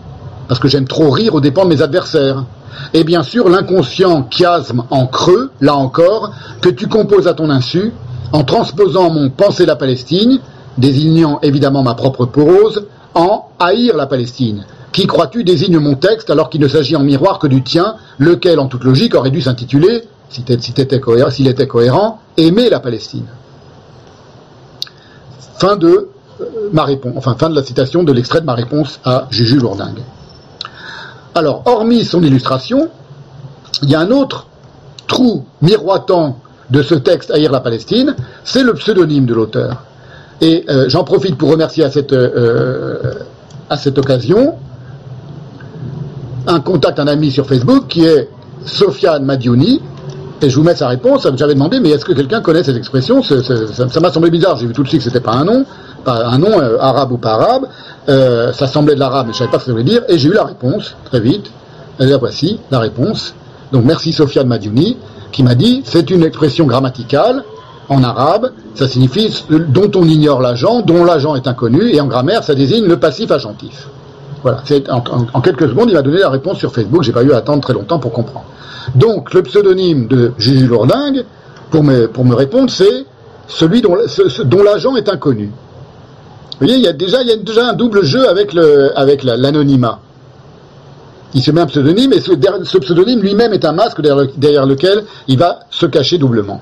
parce 0.48 0.60
que 0.60 0.68
j'aime 0.68 0.88
trop 0.88 1.12
rire 1.12 1.36
aux 1.36 1.42
dépens 1.42 1.66
de 1.66 1.70
mes 1.70 1.82
adversaires. 1.82 2.44
Et 2.94 3.04
bien 3.04 3.22
sûr 3.22 3.50
l'inconscient 3.50 4.28
chiasme 4.30 4.84
en 4.90 5.06
creux, 5.06 5.52
là 5.62 5.76
encore, 5.76 6.32
que 6.62 6.70
tu 6.70 6.88
composes 6.88 7.28
à 7.28 7.34
ton 7.34 7.50
insu, 7.50 7.92
en 8.32 8.44
transposant 8.44 9.10
mon 9.10 9.30
penser 9.30 9.66
la 9.66 9.76
Palestine, 9.76 10.40
désignant 10.78 11.40
évidemment 11.42 11.84
ma 11.84 11.96
propre 11.96 12.26
porose, 12.26 12.86
en 13.16 13.50
haïr 13.60 13.96
la 13.98 14.06
Palestine. 14.06 14.66
Qui 14.92 15.08
crois-tu 15.08 15.44
désigne 15.44 15.80
mon 15.80 15.96
texte 15.96 16.30
alors 16.30 16.50
qu'il 16.50 16.62
ne 16.62 16.68
s'agit 16.68 16.96
en 16.96 17.04
miroir 17.04 17.40
que 17.40 17.48
du 17.48 17.64
tien, 17.64 17.96
lequel 18.18 18.60
en 18.60 18.68
toute 18.68 18.84
logique 18.84 19.16
aurait 19.16 19.32
dû 19.32 19.42
s'intituler, 19.42 20.04
s'il 20.30 21.48
était, 21.48 21.68
cohérent, 21.68 22.20
aimer 22.36 22.70
la 22.70 22.80
Palestine. 22.80 23.26
Fin 25.58 25.76
de 25.76 26.10
euh, 26.42 26.46
ma 26.72 26.84
réponse, 26.84 27.14
enfin 27.16 27.36
fin 27.36 27.50
de 27.50 27.56
la 27.56 27.64
citation 27.64 28.04
de 28.04 28.12
l'extrait 28.12 28.42
de 28.42 28.46
ma 28.46 28.54
réponse 28.54 29.00
à 29.04 29.28
Juju 29.32 29.58
Lourdingue. 29.58 30.04
Alors, 31.34 31.64
hormis 31.66 32.04
son 32.04 32.22
illustration, 32.24 32.90
il 33.82 33.90
y 33.90 33.96
a 33.96 34.00
un 34.00 34.12
autre 34.12 34.48
trou 35.08 35.46
miroitant 35.62 36.40
de 36.70 36.82
ce 36.82 36.96
texte 36.96 37.32
Haïr 37.32 37.52
la 37.52 37.60
Palestine, 37.60 38.16
c'est 38.44 38.64
le 38.64 38.74
pseudonyme 38.74 39.26
de 39.26 39.34
l'auteur. 39.34 39.84
Et 40.42 40.66
euh, 40.70 40.86
j'en 40.88 41.04
profite 41.04 41.38
pour 41.38 41.50
remercier 41.50 41.84
à 41.84 41.90
cette, 41.90 42.14
euh, 42.14 43.14
à 43.70 43.78
cette 43.78 43.98
occasion 43.98 44.56
un 46.46 46.60
contact, 46.60 47.00
un 47.00 47.08
ami 47.08 47.32
sur 47.32 47.48
Facebook 47.48 47.88
qui 47.88 48.06
est 48.06 48.30
Sofiane 48.66 49.26
Madiouni. 49.26 49.82
Et 50.42 50.50
je 50.50 50.56
vous 50.56 50.64
mets 50.64 50.76
sa 50.76 50.88
réponse. 50.88 51.28
J'avais 51.36 51.56
demandé, 51.56 51.80
mais 51.80 51.90
est-ce 51.90 52.06
que 52.06 52.14
quelqu'un 52.14 52.42
connaît 52.42 52.64
cette 52.64 52.78
expression 52.78 53.24
Ça 53.24 54.00
m'a 54.00 54.12
semblé 54.12 54.30
bizarre. 54.30 54.56
J'ai 54.58 54.68
vu 54.68 54.74
tout 54.74 54.84
de 54.84 54.88
suite 54.88 55.00
que 55.00 55.06
c'était 55.06 55.20
pas 55.20 55.34
un 55.34 55.44
nom, 55.44 55.66
pas 56.06 56.28
un 56.28 56.38
nom 56.38 56.60
euh, 56.60 56.78
arabe 56.80 57.12
ou 57.12 57.18
pas 57.18 57.34
arabe. 57.34 57.66
ça 58.54 58.68
semblait 58.68 58.94
de 58.94 59.00
l'arabe, 59.00 59.28
mais 59.28 59.34
je 59.34 59.40
savais 59.40 59.50
pas 59.50 59.58
ce 59.58 59.64
que 59.64 59.68
ça 59.68 59.72
voulait 59.72 59.84
dire. 59.84 60.04
Et 60.10 60.20
j'ai 60.20 60.30
eu 60.30 60.34
la 60.34 60.44
réponse 60.44 60.96
très 61.06 61.20
vite. 61.20 61.50
Et 62.00 62.06
la 62.06 62.18
voici, 62.18 62.60
la 62.70 62.80
réponse. 62.80 63.34
Donc 63.72 63.84
merci 63.84 64.14
Sofiane 64.14 64.48
Madiouni 64.48 64.98
qui 65.32 65.44
m'a 65.44 65.56
dit 65.56 65.82
c'est 65.86 66.10
une 66.10 66.24
expression 66.24 66.66
grammaticale 66.66 67.44
en 67.90 68.04
arabe, 68.04 68.52
ça 68.76 68.88
signifie 68.88 69.46
dont 69.50 69.92
on 69.96 70.04
ignore 70.04 70.42
l'agent, 70.42 70.82
dont 70.82 71.06
l'agent 71.06 71.36
est 71.36 71.48
inconnu, 71.48 71.90
et 71.94 72.02
en 72.02 72.08
grammaire, 72.08 72.44
ça 72.44 72.54
désigne 72.54 72.86
le 72.86 73.00
passif 73.00 73.32
agentif. 73.32 73.88
Voilà, 74.44 74.62
en, 74.90 75.42
quelques 75.42 75.70
secondes, 75.70 75.90
il 75.90 75.94
m'a 75.94 76.02
donné 76.02 76.20
la 76.20 76.30
réponse 76.30 76.58
sur 76.58 76.74
Facebook, 76.74 77.04
j'ai 77.04 77.12
pas 77.12 77.24
eu 77.24 77.32
à 77.32 77.38
attendre 77.38 77.62
très 77.62 77.74
longtemps 77.74 78.00
pour 78.00 78.12
comprendre. 78.12 78.46
Donc, 78.96 79.34
le 79.34 79.42
pseudonyme 79.44 80.08
de 80.08 80.34
Juju 80.38 80.68
Lourdingue, 80.68 81.26
pour 81.72 81.84
me, 81.84 82.08
pour 82.08 82.26
me 82.26 82.36
répondre, 82.36 82.70
c'est 82.70 83.06
celui 83.48 83.82
dont, 83.82 83.98
dont 84.46 84.64
l'agent 84.64 84.96
est 84.96 85.10
inconnu. 85.10 85.52
Vous 86.52 86.66
voyez, 86.66 86.76
il 86.76 86.84
y 86.84 86.88
a 86.88 86.94
déjà, 86.94 87.22
il 87.22 87.28
y 87.28 87.32
a 87.32 87.38
déjà 87.38 87.70
un 87.70 87.74
double 87.74 88.04
jeu 88.04 88.28
avec 88.28 88.54
l'anonymat. 89.24 90.00
Il 91.34 91.44
se 91.44 91.52
met 91.52 91.62
un 91.62 91.66
pseudonyme 91.66 92.14
et 92.14 92.22
ce, 92.22 92.78
pseudonyme 92.78 93.22
lui-même 93.22 93.54
est 93.54 93.66
un 93.66 93.74
masque 93.74 94.02
derrière 94.02 94.66
lequel 94.66 95.04
il 95.28 95.38
va 95.38 95.60
se 95.70 95.86
cacher 95.86 96.18
doublement 96.18 96.62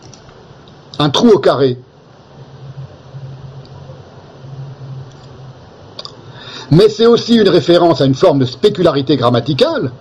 un 0.99 1.09
trou 1.09 1.29
au 1.29 1.39
carré. 1.39 1.77
Mais 6.71 6.89
c'est 6.89 7.05
aussi 7.05 7.35
une 7.35 7.49
référence 7.49 8.01
à 8.01 8.05
une 8.05 8.15
forme 8.15 8.39
de 8.39 8.45
spécularité 8.45 9.17
grammaticale, 9.17 9.91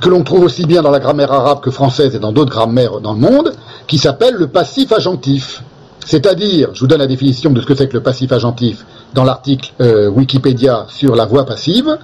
que 0.00 0.08
l'on 0.08 0.22
trouve 0.22 0.44
aussi 0.44 0.64
bien 0.64 0.82
dans 0.82 0.90
la 0.90 1.00
grammaire 1.00 1.32
arabe 1.32 1.60
que 1.60 1.70
française 1.70 2.14
et 2.14 2.18
dans 2.18 2.32
d'autres 2.32 2.50
grammaires 2.50 3.00
dans 3.00 3.12
le 3.12 3.20
monde, 3.20 3.52
qui 3.86 3.98
s'appelle 3.98 4.34
le 4.34 4.48
passif 4.48 4.92
agentif. 4.92 5.62
C'est-à-dire, 6.04 6.70
je 6.72 6.80
vous 6.80 6.86
donne 6.86 7.00
la 7.00 7.06
définition 7.06 7.50
de 7.50 7.60
ce 7.60 7.66
que 7.66 7.74
c'est 7.74 7.88
que 7.88 7.96
le 7.96 8.02
passif 8.02 8.32
agentif 8.32 8.84
dans 9.14 9.24
l'article 9.24 9.72
euh, 9.80 10.08
Wikipédia 10.08 10.86
sur 10.88 11.14
la 11.14 11.26
voix 11.26 11.44
passive, 11.44 11.98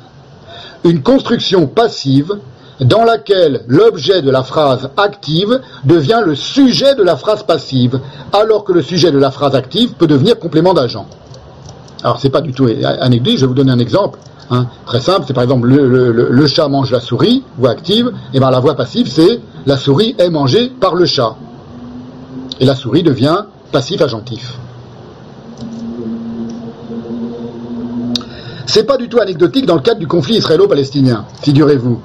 une 0.85 1.03
construction 1.03 1.67
passive 1.67 2.33
dans 2.81 3.05
laquelle 3.05 3.63
l'objet 3.69 4.21
de 4.23 4.31
la 4.31 4.43
phrase 4.43 4.91
active 4.97 5.61
devient 5.85 6.23
le 6.25 6.35
sujet 6.35 6.95
de 6.95 7.03
la 7.03 7.17
phrase 7.17 7.45
passive, 7.45 8.01
alors 8.33 8.65
que 8.65 8.73
le 8.73 8.83
sujet 8.83 9.11
de 9.11 9.19
la 9.19 9.31
phrase 9.31 9.55
active 9.55 9.95
peut 9.95 10.07
devenir 10.07 10.39
complément 10.39 10.75
d'agent. 10.75 11.07
Alors 12.03 12.19
c'est 12.21 12.31
pas 12.31 12.41
du 12.41 12.53
tout 12.53 12.69
anecdotique, 13.01 13.39
je 13.39 13.43
vais 13.43 13.47
vous 13.47 13.55
donner 13.55 13.73
un 13.73 13.79
exemple. 13.79 14.19
Hein, 14.51 14.67
très 14.85 15.01
simple, 15.01 15.25
c'est 15.27 15.33
par 15.33 15.43
exemple 15.43 15.69
le, 15.69 16.47
chat 16.47 16.69
mange 16.69 16.91
la 16.91 17.01
souris, 17.01 17.45
voix 17.57 17.71
active, 17.71 18.13
et 18.35 18.41
bien 18.41 18.51
la 18.51 18.61
voix 18.61 18.75
passive 18.75 19.09
c'est 19.09 19.41
la 19.65 19.79
souris 19.79 20.15
est 20.19 20.29
mangée 20.29 20.71
par 20.81 20.95
le 20.95 21.07
chat. 21.07 21.37
Et 22.61 22.67
la 22.67 22.75
souris 22.75 23.03
devient 23.03 23.45
passif 23.73 24.03
agentif. 24.03 24.59
C'est 28.67 28.85
pas 28.85 28.97
du 28.97 29.09
tout 29.09 29.21
anecdotique 29.21 29.67
dans 29.67 29.75
le 29.75 29.83
cadre 29.83 30.01
du 30.01 30.07
conflit 30.07 30.37
israélo-palestinien, 30.37 31.27
figurez-vous 31.43 32.01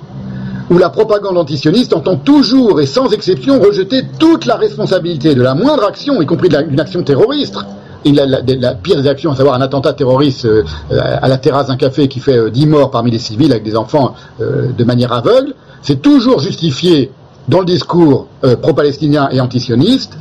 où 0.70 0.78
la 0.78 0.90
propagande 0.90 1.38
antisioniste 1.38 1.94
entend 1.94 2.16
toujours 2.16 2.80
et 2.80 2.86
sans 2.86 3.12
exception 3.12 3.60
rejeter 3.60 4.04
toute 4.20 4.46
la 4.46 4.56
responsabilité 4.56 5.34
de 5.34 5.42
la 5.42 5.56
moindre 5.56 5.84
action, 5.84 6.22
y 6.22 6.26
compris 6.26 6.50
d'une 6.50 6.80
action 6.80 7.02
terroriste, 7.04 7.58
et 8.06 8.14
la, 8.14 8.76
pire 8.76 9.02
des 9.02 9.08
actions, 9.08 9.32
à 9.32 9.36
savoir 9.36 9.56
un 9.56 9.62
attentat 9.62 9.94
terroriste 9.94 10.46
euh, 10.46 10.64
à 10.90 11.28
la 11.28 11.38
terrasse 11.38 11.68
d'un 11.68 11.76
café 11.76 12.08
qui 12.08 12.22
fait 12.22 12.38
euh, 12.38 12.50
10 12.50 12.68
morts 12.68 12.92
parmi 12.92 13.12
les 13.12 13.20
civils 13.20 13.52
avec 13.52 13.64
des 13.64 13.76
enfants 13.76 14.14
euh, 14.40 14.72
de 14.72 14.84
manière 14.86 15.12
aveugle, 15.12 15.54
c'est 15.82 16.02
toujours 16.02 16.40
justifié 16.40 17.12
dans 17.50 17.60
le 17.60 17.66
discours 17.66 18.28
euh, 18.46 18.56
pro-palestinien 18.56 19.28
et 19.32 19.42
antisioniste, 19.42 20.18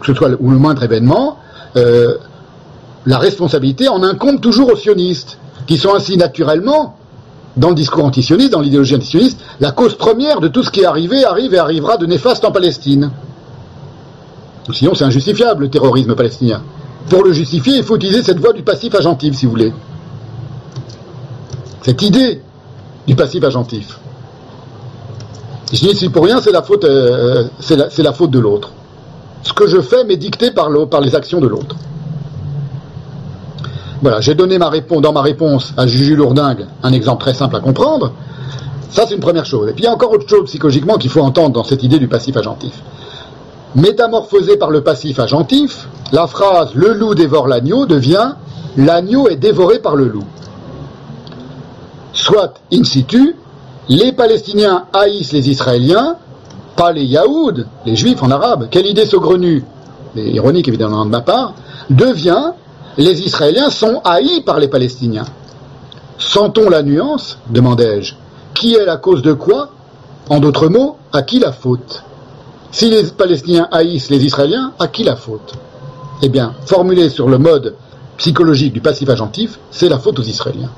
que 0.00 0.06
ce 0.06 0.14
soit 0.14 0.28
le, 0.28 0.36
ou 0.40 0.50
le 0.50 0.58
moindre 0.58 0.82
événement, 0.82 1.38
la 3.06 3.18
responsabilité 3.18 3.88
en 3.88 4.02
incombe 4.02 4.42
toujours 4.42 4.70
aux 4.70 4.76
sionistes, 4.76 5.38
qui 5.66 5.76
sont 5.76 5.94
ainsi 5.94 6.16
naturellement, 6.16 6.96
dans 7.56 7.68
le 7.68 7.74
discours 7.74 8.04
antisioniste, 8.04 8.52
dans 8.52 8.60
l'idéologie 8.60 8.96
antisioniste, 8.96 9.40
la 9.60 9.72
cause 9.72 9.94
première 9.94 10.40
de 10.40 10.48
tout 10.48 10.62
ce 10.62 10.70
qui 10.70 10.80
est 10.80 10.86
arrivé, 10.86 11.24
arrive 11.24 11.54
et 11.54 11.58
arrivera 11.58 11.96
de 11.96 12.06
néfaste 12.06 12.44
en 12.44 12.52
Palestine. 12.52 13.10
Sinon, 14.72 14.94
c'est 14.94 15.04
injustifiable, 15.04 15.64
le 15.64 15.70
terrorisme 15.70 16.14
palestinien. 16.14 16.62
Pour 17.10 17.24
le 17.24 17.32
justifier, 17.32 17.76
il 17.78 17.84
faut 17.84 17.96
utiliser 17.96 18.22
cette 18.22 18.38
voie 18.38 18.52
du 18.52 18.62
passif 18.62 18.94
agentif, 18.94 19.34
si 19.34 19.46
vous 19.46 19.52
voulez. 19.52 19.72
Cette 21.82 22.00
idée 22.02 22.40
du 23.06 23.16
passif 23.16 23.42
agentif. 23.42 23.98
Je 25.72 25.80
dis, 25.80 25.96
si 25.96 26.08
pour 26.10 26.24
rien, 26.24 26.40
c'est 26.40 26.52
la 26.52 26.62
faute, 26.62 26.84
euh, 26.84 27.44
c'est 27.58 28.02
la, 28.02 28.12
faute 28.12 28.30
de 28.30 28.38
l'autre. 28.38 28.70
Ce 29.42 29.52
que 29.52 29.66
je 29.66 29.80
fais 29.80 30.04
m'est 30.04 30.16
dicté 30.16 30.50
par, 30.52 30.70
par 30.88 31.00
les 31.00 31.14
actions 31.14 31.40
de 31.40 31.48
l'autre. 31.48 31.76
Voilà, 34.02 34.20
j'ai 34.20 34.34
donné 34.34 34.58
ma 34.58 34.68
réponse, 34.68 35.00
dans 35.00 35.12
ma 35.12 35.22
réponse 35.22 35.72
à 35.76 35.86
Juju 35.86 36.16
Lourdingue 36.16 36.66
un 36.82 36.92
exemple 36.92 37.22
très 37.22 37.34
simple 37.34 37.54
à 37.54 37.60
comprendre. 37.60 38.12
Ça, 38.90 39.04
c'est 39.06 39.14
une 39.14 39.20
première 39.20 39.46
chose. 39.46 39.68
Et 39.68 39.72
puis, 39.72 39.84
il 39.84 39.86
y 39.86 39.88
a 39.88 39.92
encore 39.92 40.10
autre 40.10 40.28
chose 40.28 40.44
psychologiquement 40.46 40.98
qu'il 40.98 41.08
faut 41.08 41.20
entendre 41.20 41.50
dans 41.50 41.64
cette 41.64 41.84
idée 41.84 42.00
du 42.00 42.08
passif 42.08 42.36
agentif. 42.36 42.72
Métamorphosé 43.76 44.56
par 44.56 44.70
le 44.70 44.82
passif 44.82 45.20
agentif, 45.20 45.88
la 46.10 46.26
phrase 46.26 46.74
le 46.74 46.92
loup 46.92 47.14
dévore 47.14 47.46
l'agneau 47.46 47.86
devient 47.86 48.32
l'agneau 48.76 49.28
est 49.28 49.36
dévoré 49.36 49.78
par 49.78 49.96
le 49.96 50.08
loup. 50.08 50.24
Soit 52.12 52.54
in 52.72 52.84
situ, 52.84 53.36
les 53.88 54.12
Palestiniens 54.12 54.86
haïssent 54.92 55.32
les 55.32 55.48
Israéliens, 55.48 56.16
pas 56.76 56.92
les 56.92 57.04
Yaouds, 57.04 57.64
les 57.86 57.96
Juifs 57.96 58.22
en 58.22 58.30
arabe. 58.30 58.68
Quelle 58.70 58.86
idée 58.86 59.06
saugrenue, 59.06 59.64
ironique 60.16 60.68
évidemment 60.68 61.04
de 61.04 61.10
ma 61.10 61.20
part, 61.20 61.54
devient 61.88 62.52
les 62.98 63.22
Israéliens 63.22 63.70
sont 63.70 64.00
haïs 64.04 64.42
par 64.42 64.58
les 64.58 64.68
Palestiniens. 64.68 65.26
Sentons 66.18 66.68
la 66.68 66.82
nuance 66.82 67.38
demandai-je. 67.50 68.14
Qui 68.54 68.74
est 68.74 68.84
la 68.84 68.96
cause 68.96 69.22
de 69.22 69.32
quoi? 69.32 69.70
En 70.28 70.40
d'autres 70.40 70.68
mots, 70.68 70.96
à 71.12 71.22
qui 71.22 71.38
la 71.38 71.52
faute? 71.52 72.04
Si 72.70 72.90
les 72.90 73.04
Palestiniens 73.04 73.68
haïssent 73.72 74.10
les 74.10 74.24
Israéliens, 74.24 74.72
à 74.78 74.88
qui 74.88 75.04
la 75.04 75.16
faute? 75.16 75.54
Eh 76.22 76.28
bien, 76.28 76.54
formulé 76.66 77.08
sur 77.08 77.28
le 77.28 77.38
mode 77.38 77.74
psychologique 78.18 78.72
du 78.72 78.80
passif 78.80 79.08
agentif, 79.08 79.58
c'est 79.70 79.88
la 79.88 79.98
faute 79.98 80.18
aux 80.18 80.22
Israéliens. 80.22 80.70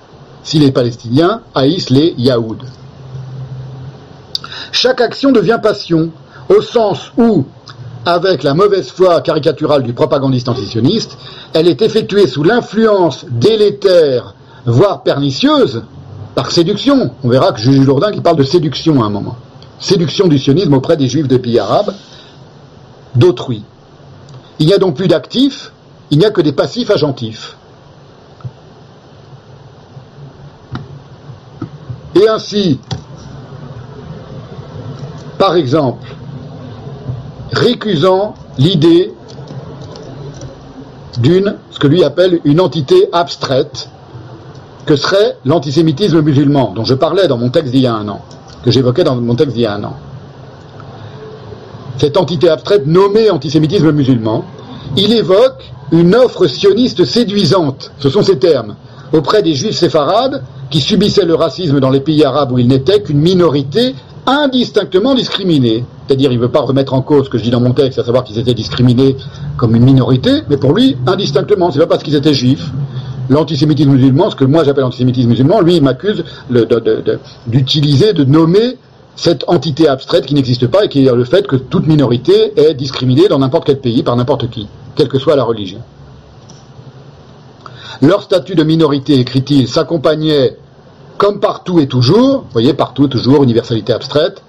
Si 0.42 0.58
les 0.58 0.72
Palestiniens 0.72 1.42
haïssent 1.54 1.90
les 1.90 2.14
Yaouds. 2.16 2.64
Chaque 4.72 5.00
action 5.00 5.32
devient 5.32 5.58
passion, 5.62 6.10
au 6.48 6.62
sens 6.62 7.12
où, 7.18 7.44
avec 8.06 8.42
la 8.42 8.54
mauvaise 8.54 8.90
foi 8.90 9.20
caricaturale 9.20 9.82
du 9.82 9.92
propagandiste 9.92 10.48
antisioniste, 10.48 11.16
elle 11.52 11.68
est 11.68 11.82
effectuée 11.82 12.26
sous 12.26 12.42
l'influence 12.42 13.24
délétère, 13.30 14.34
voire 14.66 15.02
pernicieuse, 15.02 15.82
par 16.34 16.50
séduction. 16.50 17.12
On 17.22 17.28
verra 17.28 17.52
que 17.52 17.60
Juju 17.60 17.84
Lourdin 17.84 18.12
qui 18.12 18.20
parle 18.20 18.36
de 18.36 18.44
séduction 18.44 19.02
à 19.02 19.06
un 19.06 19.10
moment. 19.10 19.36
Séduction 19.78 20.26
du 20.28 20.38
sionisme 20.38 20.74
auprès 20.74 20.96
des 20.96 21.08
juifs 21.08 21.28
des 21.28 21.38
pays 21.38 21.58
arabes, 21.58 21.94
d'autrui. 23.14 23.62
Il 24.58 24.66
n'y 24.66 24.72
a 24.72 24.78
donc 24.78 24.96
plus 24.96 25.08
d'actifs, 25.08 25.72
il 26.10 26.18
n'y 26.18 26.24
a 26.24 26.30
que 26.30 26.40
des 26.40 26.52
passifs 26.52 26.90
agentifs. 26.90 27.56
Et 32.14 32.28
ainsi, 32.28 32.78
par 35.38 35.56
exemple, 35.56 36.06
récusant 37.52 38.34
l'idée 38.58 39.12
d'une, 41.18 41.56
ce 41.70 41.78
que 41.78 41.86
lui 41.86 42.04
appelle 42.04 42.40
une 42.44 42.60
entité 42.60 43.08
abstraite, 43.12 43.88
que 44.86 44.96
serait 44.96 45.36
l'antisémitisme 45.44 46.20
musulman, 46.20 46.72
dont 46.74 46.84
je 46.84 46.94
parlais 46.94 47.28
dans 47.28 47.38
mon 47.38 47.50
texte 47.50 47.72
d'il 47.72 47.82
y 47.82 47.86
a 47.86 47.94
un 47.94 48.08
an, 48.08 48.20
que 48.62 48.70
j'évoquais 48.70 49.04
dans 49.04 49.16
mon 49.16 49.34
texte 49.34 49.54
d'il 49.54 49.62
y 49.62 49.66
a 49.66 49.74
un 49.74 49.84
an. 49.84 49.96
Cette 51.98 52.16
entité 52.16 52.48
abstraite 52.48 52.86
nommée 52.86 53.30
antisémitisme 53.30 53.92
musulman, 53.92 54.44
il 54.96 55.12
évoque 55.12 55.72
une 55.92 56.14
offre 56.14 56.46
sioniste 56.46 57.04
séduisante, 57.04 57.92
ce 57.98 58.10
sont 58.10 58.22
ces 58.22 58.38
termes, 58.38 58.74
auprès 59.12 59.42
des 59.42 59.54
juifs 59.54 59.76
séfarades 59.76 60.42
qui 60.70 60.80
subissaient 60.80 61.24
le 61.24 61.34
racisme 61.34 61.78
dans 61.78 61.90
les 61.90 62.00
pays 62.00 62.24
arabes 62.24 62.52
où 62.52 62.58
ils 62.58 62.66
n'étaient 62.66 63.00
qu'une 63.00 63.20
minorité 63.20 63.94
indistinctement 64.26 65.14
discriminée. 65.14 65.84
C'est-à-dire, 66.06 66.32
il 66.32 66.38
ne 66.38 66.42
veut 66.42 66.50
pas 66.50 66.60
remettre 66.60 66.94
en 66.94 67.02
cause 67.02 67.26
ce 67.26 67.30
que 67.30 67.38
je 67.38 67.44
dis 67.44 67.50
dans 67.50 67.60
mon 67.60 67.72
texte, 67.72 67.98
à 67.98 68.04
savoir 68.04 68.24
qu'ils 68.24 68.38
étaient 68.38 68.54
discriminés 68.54 69.16
comme 69.56 69.74
une 69.74 69.84
minorité, 69.84 70.42
mais 70.48 70.56
pour 70.56 70.72
lui, 70.74 70.96
indistinctement. 71.06 71.70
C'est 71.70 71.78
pas 71.78 71.86
parce 71.86 72.02
qu'ils 72.02 72.14
étaient 72.14 72.34
juifs. 72.34 72.70
L'antisémitisme 73.30 73.90
musulman, 73.90 74.30
ce 74.30 74.36
que 74.36 74.44
moi 74.44 74.64
j'appelle 74.64 74.84
antisémitisme 74.84 75.30
musulman, 75.30 75.60
lui, 75.60 75.76
il 75.76 75.82
m'accuse 75.82 76.24
d'utiliser, 77.46 78.12
de, 78.12 78.24
nommer 78.24 78.76
cette 79.16 79.44
entité 79.46 79.88
abstraite 79.88 80.26
qui 80.26 80.34
n'existe 80.34 80.66
pas 80.66 80.84
et 80.84 80.88
qui 80.88 81.06
est 81.06 81.12
le 81.12 81.24
fait 81.24 81.46
que 81.46 81.56
toute 81.56 81.86
minorité 81.86 82.52
est 82.56 82.74
discriminée 82.74 83.28
dans 83.28 83.38
n'importe 83.38 83.64
quel 83.64 83.80
pays 83.80 84.02
par 84.02 84.16
n'importe 84.16 84.50
qui, 84.50 84.68
quelle 84.94 85.08
que 85.08 85.18
soit 85.18 85.36
la 85.36 85.44
religion. 85.44 85.78
Leur 88.02 88.22
statut 88.22 88.54
de 88.54 88.64
minorité, 88.64 89.18
écrit-il, 89.18 89.68
s'accompagnait, 89.68 90.58
comme 91.18 91.40
partout 91.40 91.78
et 91.78 91.86
toujours, 91.86 92.40
vous 92.40 92.52
voyez, 92.52 92.74
partout, 92.74 93.08
toujours, 93.08 93.42
universalité 93.42 93.92
abstraite, 93.92 94.42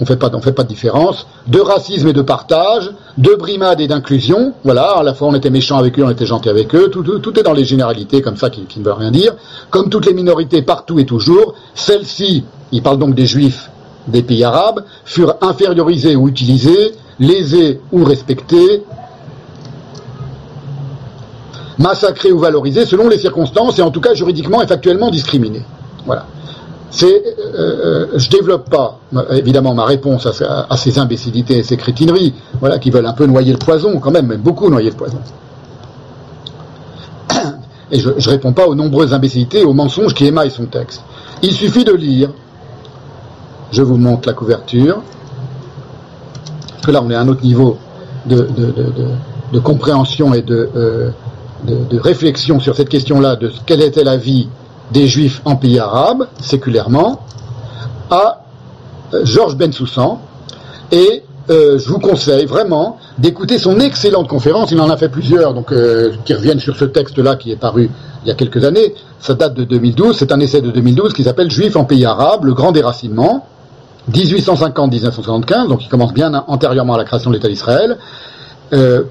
on 0.00 0.04
fait 0.04 0.16
pas, 0.16 0.30
on 0.32 0.40
fait 0.40 0.52
pas 0.52 0.64
de 0.64 0.68
différence, 0.68 1.26
de 1.46 1.60
racisme 1.60 2.08
et 2.08 2.12
de 2.12 2.22
partage, 2.22 2.90
de 3.18 3.34
brimade 3.34 3.80
et 3.80 3.86
d'inclusion, 3.86 4.54
voilà, 4.64 4.98
à 4.98 5.02
la 5.02 5.14
fois 5.14 5.28
on 5.28 5.34
était 5.34 5.50
méchant 5.50 5.78
avec 5.78 5.98
eux, 5.98 6.04
on 6.04 6.10
était 6.10 6.26
gentil 6.26 6.48
avec 6.48 6.74
eux, 6.74 6.90
tout, 6.90 7.38
est 7.38 7.42
dans 7.42 7.52
les 7.52 7.64
généralités 7.64 8.20
comme 8.20 8.36
ça 8.36 8.50
qui, 8.50 8.64
qui 8.64 8.80
ne 8.80 8.84
veut 8.84 8.92
rien 8.92 9.10
dire, 9.10 9.34
comme 9.70 9.90
toutes 9.90 10.06
les 10.06 10.14
minorités 10.14 10.62
partout 10.62 10.98
et 10.98 11.06
toujours, 11.06 11.54
celles-ci, 11.74 12.44
il 12.72 12.82
parle 12.82 12.98
donc 12.98 13.14
des 13.14 13.26
juifs 13.26 13.70
des 14.08 14.22
pays 14.22 14.44
arabes, 14.44 14.84
furent 15.04 15.36
infériorisées 15.40 16.16
ou 16.16 16.28
utilisées, 16.28 16.92
lésées 17.20 17.80
ou 17.92 18.04
respectées, 18.04 18.82
massacrées 21.78 22.32
ou 22.32 22.38
valorisées 22.38 22.86
selon 22.86 23.08
les 23.08 23.18
circonstances 23.18 23.78
et 23.78 23.82
en 23.82 23.90
tout 23.90 24.00
cas 24.00 24.14
juridiquement 24.14 24.62
et 24.62 24.66
factuellement 24.66 25.10
discriminées. 25.10 25.64
Voilà. 26.06 26.26
C'est, 26.90 27.06
euh, 27.06 27.56
euh, 27.56 28.06
je 28.16 28.28
développe 28.28 28.68
pas 28.68 28.98
euh, 29.16 29.22
évidemment 29.32 29.72
ma 29.74 29.84
réponse 29.86 30.26
à, 30.26 30.76
ces 30.76 30.98
imbécilités 30.98 31.58
et 31.58 31.62
ces 31.62 31.76
crétineries, 31.78 32.34
voilà, 32.60 32.78
qui 32.78 32.90
veulent 32.90 33.06
un 33.06 33.14
peu 33.14 33.24
noyer 33.26 33.52
le 33.52 33.58
poison 33.58 33.98
quand 33.98 34.10
même, 34.10 34.26
même 34.26 34.40
beaucoup 34.42 34.68
noyer 34.68 34.90
le 34.90 34.96
poison. 34.96 35.18
Et 37.90 37.98
je, 37.98 38.10
je 38.18 38.30
réponds 38.30 38.52
pas 38.52 38.66
aux 38.66 38.74
nombreuses 38.74 39.12
imbécilités, 39.12 39.64
aux 39.64 39.74
mensonges 39.74 40.14
qui 40.14 40.26
émaillent 40.26 40.50
son 40.50 40.64
texte. 40.66 41.02
Il 41.42 41.52
suffit 41.52 41.84
de 41.84 41.92
lire. 41.92 42.30
Je 43.70 43.82
vous 43.82 43.96
montre 43.96 44.28
la 44.28 44.34
couverture. 44.34 45.02
Parce 46.72 46.86
que 46.86 46.90
là, 46.90 47.02
on 47.04 47.10
est 47.10 47.14
à 47.14 47.20
un 47.20 47.28
autre 47.28 47.42
niveau 47.42 47.78
de, 48.26 48.36
de- 48.56 48.74
de- 49.52 49.58
compréhension 49.58 50.32
et 50.34 50.42
de, 50.42 50.68
euh, 50.74 51.10
de- 51.64 51.84
de 51.90 51.98
réflexion 52.00 52.60
sur 52.60 52.74
cette 52.74 52.88
question-là 52.88 53.36
de 53.36 53.50
quelle 53.66 53.82
était 53.82 54.04
la 54.04 54.16
vie 54.16 54.48
des 54.92 55.06
juifs 55.06 55.40
en 55.44 55.56
pays 55.56 55.78
arabes, 55.78 56.26
séculairement, 56.40 57.20
à 58.10 58.42
euh, 59.14 59.24
Georges 59.24 59.56
Bensoussan. 59.56 60.20
Et 60.90 61.22
euh, 61.50 61.78
je 61.78 61.88
vous 61.88 61.98
conseille 61.98 62.46
vraiment 62.46 62.98
d'écouter 63.18 63.58
son 63.58 63.80
excellente 63.80 64.28
conférence. 64.28 64.70
Il 64.70 64.80
en 64.80 64.90
a 64.90 64.96
fait 64.96 65.08
plusieurs, 65.08 65.54
donc 65.54 65.72
euh, 65.72 66.12
qui 66.24 66.34
reviennent 66.34 66.60
sur 66.60 66.76
ce 66.76 66.84
texte-là 66.84 67.36
qui 67.36 67.50
est 67.50 67.56
paru 67.56 67.90
il 68.24 68.28
y 68.28 68.30
a 68.30 68.34
quelques 68.34 68.64
années. 68.64 68.94
Ça 69.18 69.34
date 69.34 69.54
de 69.54 69.64
2012. 69.64 70.16
C'est 70.16 70.32
un 70.32 70.40
essai 70.40 70.60
de 70.60 70.70
2012 70.70 71.12
qui 71.12 71.24
s'appelle 71.24 71.50
Juifs 71.50 71.76
en 71.76 71.84
pays 71.84 72.04
arabes, 72.04 72.44
le 72.44 72.54
grand 72.54 72.72
déracinement. 72.72 73.46
1850-1975, 74.10 75.68
donc 75.68 75.84
il 75.84 75.88
commence 75.88 76.12
bien 76.12 76.34
antérieurement 76.48 76.94
à 76.94 76.98
la 76.98 77.04
création 77.04 77.30
de 77.30 77.36
l'État 77.36 77.46
d'Israël, 77.46 77.98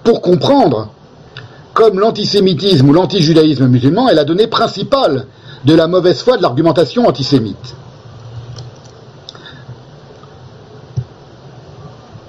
pour 0.04 0.22
comprendre 0.22 0.90
comme 1.74 1.98
l'antisémitisme 1.98 2.90
ou 2.90 2.92
l'antijudaïsme 2.92 3.68
musulman 3.68 4.10
est 4.10 4.16
la 4.16 4.26
donnée 4.26 4.48
principale 4.48 5.28
de 5.66 5.74
la 5.76 5.88
mauvaise 5.88 6.22
foi 6.22 6.38
de 6.38 6.42
l'argumentation 6.42 7.08
antisémite. 7.08 7.76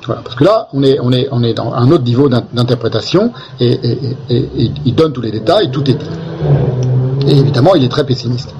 Voilà, 0.05 0.21
parce 0.23 0.35
que 0.35 0.43
là, 0.45 0.69
on 0.73 0.83
est, 0.83 0.99
on 1.01 1.13
est, 1.13 1.29
on 1.31 1.43
est 1.45 1.55
dans 1.55 1.73
un 1.73 1.89
autre 1.93 2.03
niveau 2.05 2.29
d'in- 2.29 2.43
d'interprétation 2.53 3.33
et, 3.61 3.79
il 4.29 4.95
donne 4.95 5.13
tous 5.13 5.21
les 5.21 5.31
détails, 5.31 5.71
tout 5.71 5.89
est 5.89 5.95
dit. 5.95 6.07
Et 7.29 7.39
évidemment, 7.39 7.75
il 7.77 7.85
est 7.85 7.89
très 7.89 8.05
pessimiste. 8.05 8.53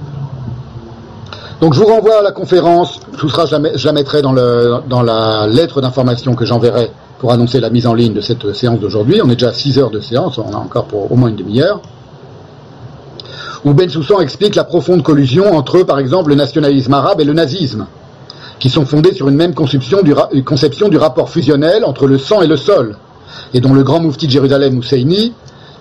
Donc 1.61 1.75
je 1.75 1.81
vous 1.81 1.87
renvoie 1.87 2.21
à 2.21 2.23
la 2.23 2.33
conférence, 2.33 3.01
tout 3.19 3.29
sera, 3.29 3.47
je 3.47 3.87
la, 3.87 3.93
mettrai 3.93 4.23
dans, 4.23 4.33
dans 4.33 5.03
la 5.03 5.47
lettre 5.49 5.81
d'information 5.81 6.35
que 6.35 6.45
j'enverrai 6.45 6.91
pour 7.19 7.33
annoncer 7.33 7.61
la 7.61 7.71
mise 7.71 7.87
en 7.87 7.95
ligne 7.95 8.15
de 8.15 8.21
cette 8.21 8.53
séance 8.55 8.79
d'aujourd'hui. 8.81 9.21
On 9.23 9.29
est 9.29 9.35
déjà 9.37 9.49
à 9.49 9.53
6 9.53 9.79
heures 9.79 9.91
de 9.91 10.01
séance, 10.01 10.39
on 10.39 10.53
a 10.53 10.57
encore 10.57 10.85
pour 10.87 11.11
au 11.11 11.17
moins 11.17 11.29
une 11.29 11.37
demi-heure. 11.37 11.81
Où 13.65 13.75
Ben 13.75 13.89
Soussan 13.89 14.21
explique 14.21 14.57
la 14.57 14.65
profonde 14.65 15.03
collusion 15.03 15.57
entre, 15.57 15.83
par 15.85 16.01
exemple, 16.01 16.31
le 16.31 16.35
nationalisme 16.35 16.93
arabe 16.95 17.21
et 17.21 17.25
le 17.25 17.33
nazisme, 17.33 17.87
qui 18.59 18.69
sont 18.69 18.85
fondés 18.85 19.15
sur 19.15 19.29
une 19.29 19.37
même 19.37 19.55
conception 19.55 20.03
du, 20.03 20.99
rapport 20.99 21.31
fusionnel 21.31 21.85
entre 21.85 22.07
le 22.07 22.19
sang 22.19 22.43
et 22.43 22.49
le 22.49 22.57
sol, 22.57 22.97
et 23.55 23.61
dont 23.61 23.73
le 23.73 23.85
grand 23.85 24.01
moufti 24.01 24.27
de 24.27 24.33
Jérusalem, 24.33 24.79
Husseini, 24.79 25.33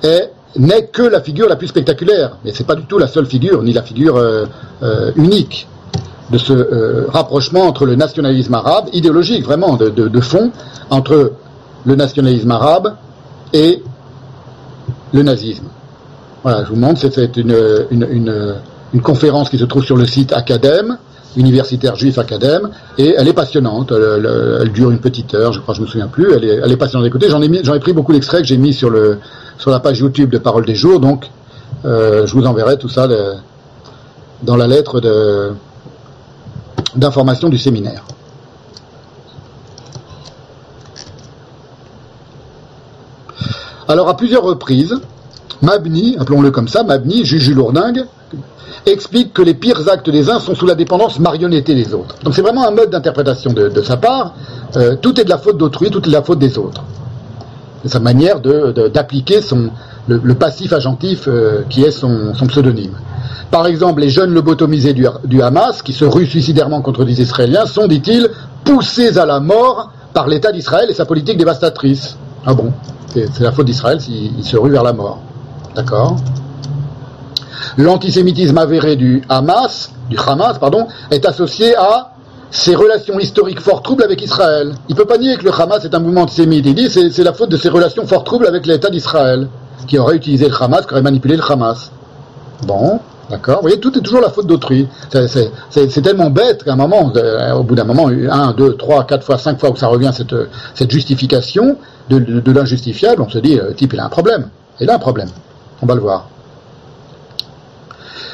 est 0.03 0.31
n'est 0.57 0.87
que 0.87 1.03
la 1.03 1.21
figure 1.21 1.47
la 1.47 1.55
plus 1.55 1.67
spectaculaire, 1.67 2.37
mais 2.43 2.51
c'est 2.53 2.65
pas 2.65 2.75
du 2.75 2.83
tout 2.83 2.97
la 2.97 3.07
seule 3.07 3.25
figure, 3.25 3.63
ni 3.63 3.71
la 3.71 3.83
figure 3.83 4.17
euh, 4.17 4.45
euh, 4.83 5.11
unique 5.15 5.65
de 6.29 6.37
ce 6.37 6.51
euh, 6.51 7.05
rapprochement 7.07 7.61
entre 7.61 7.85
le 7.85 7.95
nationalisme 7.95 8.53
arabe, 8.53 8.89
idéologique 8.91 9.45
vraiment, 9.45 9.77
de 9.77 10.19
fond, 10.19 10.51
entre 10.89 11.33
le 11.85 11.95
nationalisme 11.95 12.51
arabe 12.51 12.95
et 13.53 13.81
le 15.13 15.23
nazisme. 15.23 15.67
Voilà, 16.43 16.63
je 16.63 16.69
vous 16.69 16.75
montre, 16.75 16.99
c'est 16.99 17.37
une, 17.37 17.55
une, 17.91 18.55
une, 18.93 19.01
conférence 19.01 19.49
qui 19.49 19.59
se 19.59 19.65
trouve 19.65 19.83
sur 19.83 19.95
le 19.95 20.07
site 20.07 20.33
Academ, 20.33 20.97
universitaire 21.37 21.95
juif 21.95 22.17
Academ, 22.17 22.69
et 22.97 23.13
elle 23.15 23.27
est 23.27 23.33
passionnante. 23.33 23.91
Elle, 23.91 24.71
dure 24.71 24.89
une 24.89 24.99
petite 24.99 25.35
heure, 25.35 25.53
je 25.53 25.59
crois, 25.59 25.75
je 25.75 25.81
me 25.81 25.85
souviens 25.85 26.07
plus. 26.07 26.33
Elle 26.33 26.43
est, 26.43 26.59
elle 26.63 26.77
passionnante 26.77 27.05
d'écouter. 27.05 27.29
J'en 27.29 27.41
ai 27.41 27.45
ai 27.45 27.79
pris 27.79 27.93
beaucoup 27.93 28.11
d'extraits 28.11 28.41
que 28.41 28.47
j'ai 28.47 28.57
mis 28.57 28.73
sur 28.73 28.89
le 28.89 29.19
sur 29.59 29.69
la 29.69 29.79
page 29.79 29.99
YouTube 29.99 30.31
de 30.31 30.39
Parole 30.39 30.65
des 30.65 30.73
Jours, 30.73 30.99
donc 30.99 31.29
euh, 31.85 32.25
je 32.25 32.33
vous 32.33 32.45
enverrai 32.47 32.79
tout 32.79 32.89
ça 32.89 33.07
dans 34.41 34.55
la 34.55 34.65
lettre 34.65 34.99
d'information 36.95 37.49
du 37.49 37.59
séminaire. 37.59 38.03
Alors 43.87 44.09
à 44.09 44.17
plusieurs 44.17 44.43
reprises, 44.43 44.99
Mabni, 45.61 46.17
appelons-le 46.19 46.51
comme 46.51 46.67
ça, 46.67 46.83
Mabni, 46.83 47.23
Juju 47.23 47.53
Lourdingue, 47.53 48.05
explique 48.85 49.33
que 49.33 49.41
les 49.41 49.53
pires 49.53 49.87
actes 49.91 50.09
des 50.09 50.29
uns 50.29 50.39
sont 50.39 50.55
sous 50.55 50.65
la 50.65 50.75
dépendance 50.75 51.19
marionnettée 51.19 51.75
des 51.75 51.93
autres. 51.93 52.15
Donc 52.23 52.33
c'est 52.33 52.41
vraiment 52.41 52.67
un 52.67 52.71
mode 52.71 52.89
d'interprétation 52.89 53.53
de, 53.53 53.81
sa 53.81 53.97
part. 53.97 54.33
Euh, 54.75 54.95
tout 54.95 55.19
est 55.19 55.23
de 55.23 55.29
la 55.29 55.37
faute 55.37 55.57
d'autrui, 55.57 55.89
tout 55.91 55.99
est 55.99 56.07
de 56.07 56.11
la 56.11 56.23
faute 56.23 56.39
des 56.39 56.57
autres. 56.57 56.83
C'est 57.83 57.89
sa 57.89 57.99
manière 57.99 58.39
d'appliquer 58.39 59.39
le, 60.07 60.33
passif 60.35 60.73
agentif 60.73 61.25
euh, 61.27 61.63
qui 61.69 61.83
est 61.83 61.91
son, 61.91 62.33
pseudonyme. 62.47 62.95
Par 63.51 63.67
exemple, 63.67 64.01
les 64.01 64.09
jeunes 64.09 64.33
lobotomisés 64.33 64.93
du, 64.93 65.41
Hamas, 65.41 65.81
qui 65.81 65.93
se 65.93 66.05
ruent 66.05 66.27
suicidairement 66.27 66.81
contre 66.81 67.03
des 67.05 67.21
Israéliens, 67.21 67.65
sont, 67.65 67.87
dit-il, 67.87 68.29
poussés 68.63 69.17
à 69.17 69.25
la 69.25 69.39
mort 69.39 69.91
par 70.13 70.27
l'État 70.27 70.51
d'Israël 70.51 70.89
et 70.89 70.93
sa 70.93 71.05
politique 71.05 71.37
dévastatrice. 71.37 72.17
Ah 72.45 72.53
bon 72.53 72.71
C'est 73.13 73.39
la 73.39 73.51
faute 73.51 73.65
d'Israël 73.65 73.99
s'il 73.99 74.37
il 74.37 74.43
se 74.43 74.57
rue 74.57 74.71
vers 74.71 74.83
la 74.83 74.93
mort. 74.93 75.19
D'accord 75.75 76.17
L'antisémitisme 77.77 78.57
avéré 78.57 78.95
du 78.95 79.21
Hamas, 79.29 79.91
du 80.09 80.17
Hamas, 80.17 80.57
pardon, 80.59 80.87
est 81.09 81.25
associé 81.25 81.75
à 81.75 82.11
ses 82.49 82.75
relations 82.75 83.17
historiques 83.17 83.61
fort 83.61 83.81
troubles 83.81 84.03
avec 84.03 84.21
Israël. 84.21 84.73
Il 84.89 84.95
peut 84.95 85.05
pas 85.05 85.17
nier 85.17 85.37
que 85.37 85.45
le 85.45 85.53
Hamas 85.53 85.85
est 85.85 85.95
un 85.95 85.99
mouvement 85.99 86.23
antisémite. 86.23 86.65
Il 86.65 86.75
dit 86.75 86.89
c'est 86.89 87.09
c'est 87.09 87.23
la 87.23 87.33
faute 87.33 87.49
de 87.49 87.55
ses 87.57 87.69
relations 87.69 88.05
fort 88.05 88.25
troubles 88.25 88.45
avec 88.45 88.65
l'État 88.65 88.89
d'Israël, 88.89 89.47
qui 89.87 89.97
aurait 89.97 90.17
utilisé 90.17 90.49
le 90.49 90.55
Hamas, 90.61 90.85
qui 90.85 90.91
aurait 90.91 91.01
manipulé 91.01 91.37
le 91.37 91.43
Hamas. 91.49 91.91
Bon, 92.67 92.99
d'accord. 93.29 93.57
Vous 93.57 93.61
voyez, 93.61 93.79
tout 93.79 93.97
est 93.97 94.01
toujours 94.01 94.19
la 94.21 94.29
faute 94.29 94.47
d'autrui. 94.47 94.89
C'est- 95.09 96.01
tellement 96.01 96.29
bête 96.29 96.65
qu'à 96.65 96.73
un 96.73 96.75
moment, 96.75 97.13
au 97.55 97.63
bout 97.63 97.75
d'un 97.75 97.85
moment, 97.85 98.09
un, 98.09 98.51
deux, 98.51 98.75
trois, 98.75 99.05
quatre 99.05 99.23
fois, 99.23 99.37
cinq 99.37 99.57
fois 99.59 99.71
où 99.71 99.77
ça 99.77 99.87
revient 99.87 100.11
cette, 100.13 100.91
justification 100.91 101.77
de 102.09 102.51
l'injustifiable, 102.51 103.21
on 103.21 103.29
se 103.29 103.37
dit, 103.37 103.57
euh, 103.57 103.69
le 103.69 103.73
type, 103.73 103.93
il 103.93 103.99
a 104.01 104.05
un 104.05 104.09
problème. 104.09 104.49
Il 104.81 104.89
a 104.89 104.95
un 104.95 104.99
problème. 104.99 105.29
On 105.81 105.85
va 105.85 105.95
le 105.95 106.01
voir. 106.01 106.27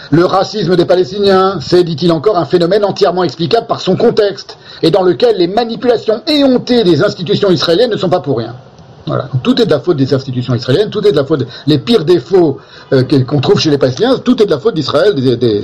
Le 0.10 0.26
racisme 0.26 0.76
des 0.76 0.86
Palestiniens, 0.86 1.60
c'est, 1.60 1.84
dit-il 1.84 2.12
encore, 2.12 2.38
un 2.38 2.46
phénomène 2.46 2.86
entièrement 2.86 3.24
explicable 3.24 3.68
par 3.68 3.82
son 3.82 3.96
contexte 3.98 4.58
et 4.82 4.90
dans 4.90 5.04
lequel 5.04 5.38
les 5.38 5.48
manipulations 5.48 6.22
éhontées 6.28 6.84
des 6.86 7.04
institutions 7.04 7.50
israéliennes 7.52 7.92
ne 7.92 7.98
sont 7.98 8.10
pas 8.10 8.22
pour 8.22 8.38
rien. 8.38 8.56
Voilà. 9.06 9.30
Tout 9.44 9.62
est 9.62 9.66
de 9.66 9.72
la 9.72 9.80
faute 9.80 9.98
des 9.98 10.14
institutions 10.14 10.54
israéliennes, 10.54 10.90
tout 10.90 11.06
est 11.06 11.12
de 11.12 11.16
la 11.16 11.24
faute, 11.26 11.46
les 11.66 11.80
pires 11.80 12.04
défauts 12.04 12.58
euh, 12.94 13.04
qu'on 13.04 13.40
trouve 13.40 13.60
chez 13.60 13.70
les 13.70 13.78
Palestiniens, 13.78 14.18
tout 14.18 14.42
est 14.42 14.46
de 14.46 14.52
la 14.52 14.60
faute 14.60 14.76
d'Israël, 14.76 15.16
des- 15.16 15.62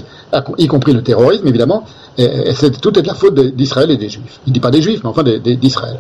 y 0.57 0.67
compris 0.67 0.93
le 0.93 1.03
terrorisme 1.03 1.47
évidemment, 1.47 1.83
et, 2.17 2.53
tout 2.81 2.97
est 2.97 3.01
de 3.01 3.07
la 3.07 3.15
faute 3.15 3.35
d'Israël 3.35 3.91
et 3.91 3.97
des 3.97 4.07
Juifs. 4.09 4.39
Il 4.45 4.51
ne 4.51 4.53
dit 4.53 4.59
pas 4.61 4.71
des 4.71 4.81
Juifs, 4.81 5.01
mais 5.03 5.09
enfin 5.09 5.23
d'Israël. 5.23 5.99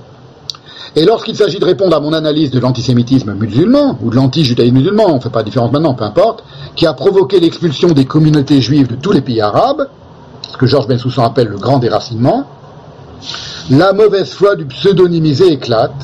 Et 0.95 1.05
lorsqu'il 1.05 1.35
s'agit 1.35 1.57
de 1.57 1.65
répondre 1.65 1.95
à 1.95 1.99
mon 1.99 2.13
analyse 2.13 2.51
de 2.51 2.59
l'antisémitisme 2.59 3.33
musulman, 3.33 3.97
ou 4.03 4.11
de 4.11 4.15
l'anti-judaïsme 4.15 4.75
musulman, 4.75 5.05
on 5.07 5.15
ne 5.15 5.19
fait 5.19 5.29
pas 5.29 5.39
la 5.39 5.45
différence 5.45 5.71
maintenant, 5.71 5.95
peu 5.95 6.03
importe, 6.03 6.43
qui 6.75 6.85
a 6.85 6.93
provoqué 6.93 7.39
l'expulsion 7.39 7.89
des 7.89 8.05
communautés 8.05 8.61
juives 8.61 8.87
de 8.87 8.95
tous 8.95 9.11
les 9.11 9.21
pays 9.21 9.41
arabes, 9.41 9.87
ce 10.51 10.57
que 10.57 10.67
Georges 10.67 10.87
Bensoussan 10.87 11.23
appelle 11.23 11.47
le 11.47 11.57
grand 11.57 11.79
déracinement, 11.79 12.45
la 13.71 13.93
mauvaise 13.93 14.33
foi 14.33 14.55
du 14.55 14.65
pseudonymisé 14.65 15.51
éclate, 15.51 15.95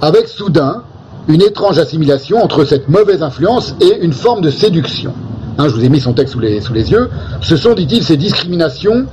avec 0.00 0.28
soudain 0.28 0.82
une 1.26 1.42
étrange 1.42 1.78
assimilation 1.78 2.38
entre 2.42 2.64
cette 2.64 2.88
mauvaise 2.88 3.22
influence 3.22 3.74
et 3.80 3.98
une 4.00 4.12
forme 4.12 4.42
de 4.42 4.50
séduction. 4.50 5.12
Hein, 5.58 5.68
je 5.68 5.74
vous 5.74 5.84
ai 5.84 5.88
mis 5.88 6.00
son 6.00 6.12
texte 6.12 6.34
sous 6.34 6.40
les 6.40 6.90
yeux. 6.92 7.10
Ce 7.40 7.56
sont, 7.56 7.74
dit-il, 7.74 8.04
ces 8.04 8.16
discriminations 8.16 9.06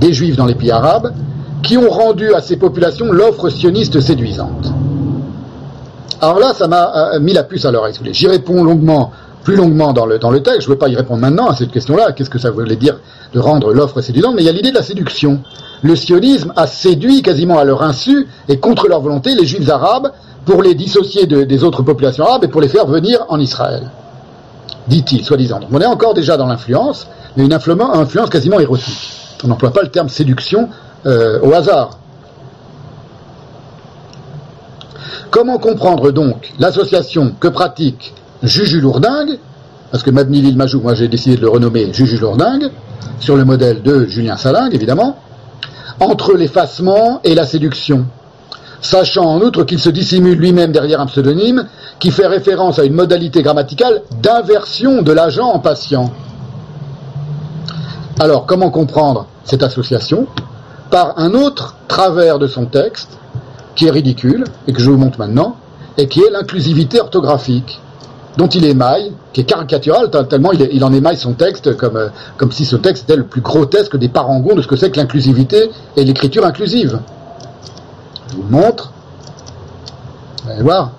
des 0.00 0.12
juifs 0.12 0.36
dans 0.36 0.46
les 0.46 0.54
pays 0.54 0.70
arabes 0.70 1.12
qui 1.62 1.76
ont 1.76 1.90
rendu 1.90 2.32
à 2.34 2.40
ces 2.40 2.56
populations 2.56 3.12
l'offre 3.12 3.48
sioniste 3.48 4.00
séduisante. 4.00 4.72
Alors 6.20 6.38
là, 6.38 6.52
ça 6.54 6.66
m'a 6.68 7.14
euh, 7.14 7.20
mis 7.20 7.32
la 7.32 7.44
puce 7.44 7.64
à 7.64 7.70
l'oreille. 7.70 7.94
J'y 8.12 8.26
réponds 8.26 8.64
longuement, 8.64 9.12
plus 9.44 9.56
longuement 9.56 9.92
dans 9.92 10.06
le, 10.06 10.18
dans 10.18 10.30
le 10.30 10.42
texte. 10.42 10.62
Je 10.62 10.66
ne 10.66 10.72
veux 10.72 10.78
pas 10.78 10.88
y 10.88 10.96
répondre 10.96 11.20
maintenant 11.20 11.48
à 11.48 11.54
cette 11.54 11.70
question-là. 11.70 12.12
Qu'est-ce 12.12 12.30
que 12.30 12.38
ça 12.38 12.50
voulait 12.50 12.76
dire 12.76 12.98
de 13.32 13.38
rendre 13.40 13.72
l'offre 13.72 14.00
séduisante? 14.00 14.34
Mais 14.34 14.42
il 14.42 14.46
y 14.46 14.48
a 14.48 14.52
l'idée 14.52 14.70
de 14.70 14.74
la 14.76 14.82
séduction. 14.82 15.40
Le 15.82 15.94
sionisme 15.94 16.52
a 16.56 16.66
séduit 16.66 17.22
quasiment 17.22 17.58
à 17.58 17.64
leur 17.64 17.82
insu 17.82 18.26
et 18.48 18.58
contre 18.58 18.88
leur 18.88 19.00
volonté 19.00 19.34
les 19.34 19.46
juifs 19.46 19.68
arabes 19.70 20.10
pour 20.44 20.62
les 20.62 20.74
dissocier 20.74 21.26
de- 21.26 21.44
des 21.44 21.62
autres 21.62 21.82
populations 21.82 22.24
arabes 22.24 22.44
et 22.44 22.48
pour 22.48 22.60
les 22.60 22.68
faire 22.68 22.86
venir 22.86 23.24
en 23.28 23.38
Israël. 23.38 23.88
Dit-il, 24.88 25.24
soi-disant. 25.24 25.60
On 25.70 25.80
est 25.80 25.86
encore 25.86 26.14
déjà 26.14 26.36
dans 26.36 26.46
l'influence, 26.46 27.06
mais 27.36 27.44
une 27.44 27.52
influence 27.52 28.30
quasiment 28.30 28.58
érotique. 28.58 29.12
On 29.44 29.48
n'emploie 29.48 29.70
pas 29.70 29.82
le 29.82 29.88
terme 29.88 30.08
séduction 30.08 30.68
euh, 31.06 31.40
au 31.40 31.52
hasard. 31.52 31.98
Comment 35.30 35.58
comprendre 35.58 36.10
donc 36.10 36.52
l'association 36.58 37.34
que 37.38 37.48
pratique 37.48 38.14
Juju 38.42 38.80
Lourdingue, 38.80 39.38
parce 39.90 40.02
que 40.02 40.10
Mabni 40.10 40.40
Lil 40.40 40.56
Majou, 40.56 40.80
moi 40.80 40.94
j'ai 40.94 41.08
décidé 41.08 41.36
de 41.36 41.42
le 41.42 41.48
renommer 41.48 41.92
Juju 41.92 42.18
Lourdingue, 42.18 42.70
sur 43.20 43.36
le 43.36 43.44
modèle 43.44 43.82
de 43.82 44.06
Julien 44.06 44.36
Salingue 44.36 44.74
évidemment, 44.74 45.16
entre 46.00 46.34
l'effacement 46.34 47.20
et 47.24 47.34
la 47.34 47.46
séduction, 47.46 48.06
sachant 48.80 49.24
en 49.24 49.40
outre 49.40 49.64
qu'il 49.64 49.78
se 49.78 49.90
dissimule 49.90 50.38
lui-même 50.38 50.72
derrière 50.72 51.00
un 51.00 51.06
pseudonyme 51.06 51.66
qui 51.98 52.10
fait 52.10 52.26
référence 52.26 52.78
à 52.78 52.84
une 52.84 52.94
modalité 52.94 53.42
grammaticale 53.42 54.02
d'inversion 54.22 55.02
de 55.02 55.12
l'agent 55.12 55.48
en 55.48 55.58
patient. 55.58 56.12
Alors, 58.20 58.46
comment 58.46 58.70
comprendre 58.70 59.26
cette 59.44 59.62
association 59.62 60.26
Par 60.90 61.18
un 61.18 61.34
autre 61.34 61.76
travers 61.86 62.38
de 62.38 62.46
son 62.46 62.66
texte, 62.66 63.18
qui 63.74 63.86
est 63.86 63.90
ridicule, 63.90 64.44
et 64.66 64.72
que 64.72 64.80
je 64.80 64.90
vous 64.90 64.96
montre 64.96 65.18
maintenant, 65.18 65.56
et 65.96 66.08
qui 66.08 66.20
est 66.20 66.30
l'inclusivité 66.30 67.00
orthographique, 67.00 67.80
dont 68.36 68.46
il 68.46 68.64
émaille, 68.64 69.12
qui 69.32 69.40
est 69.40 69.44
caricatural, 69.44 70.10
tel- 70.10 70.28
tellement 70.28 70.52
il 70.52 70.84
en 70.84 70.92
émaille 70.92 71.16
son 71.16 71.32
texte 71.32 71.76
comme, 71.76 71.96
euh, 71.96 72.08
comme 72.36 72.52
si 72.52 72.64
ce 72.64 72.76
texte 72.76 73.04
était 73.04 73.16
le 73.16 73.24
plus 73.26 73.40
grotesque 73.40 73.96
des 73.96 74.08
parangons 74.08 74.54
de 74.54 74.62
ce 74.62 74.68
que 74.68 74.76
c'est 74.76 74.90
que 74.90 74.96
l'inclusivité 74.96 75.70
et 75.96 76.04
l'écriture 76.04 76.46
inclusive. 76.46 77.00
Je 78.30 78.36
vous 78.36 78.42
le 78.44 78.50
montre. 78.50 78.92
Vous 80.44 80.50
allez 80.52 80.62
voir. 80.62 80.92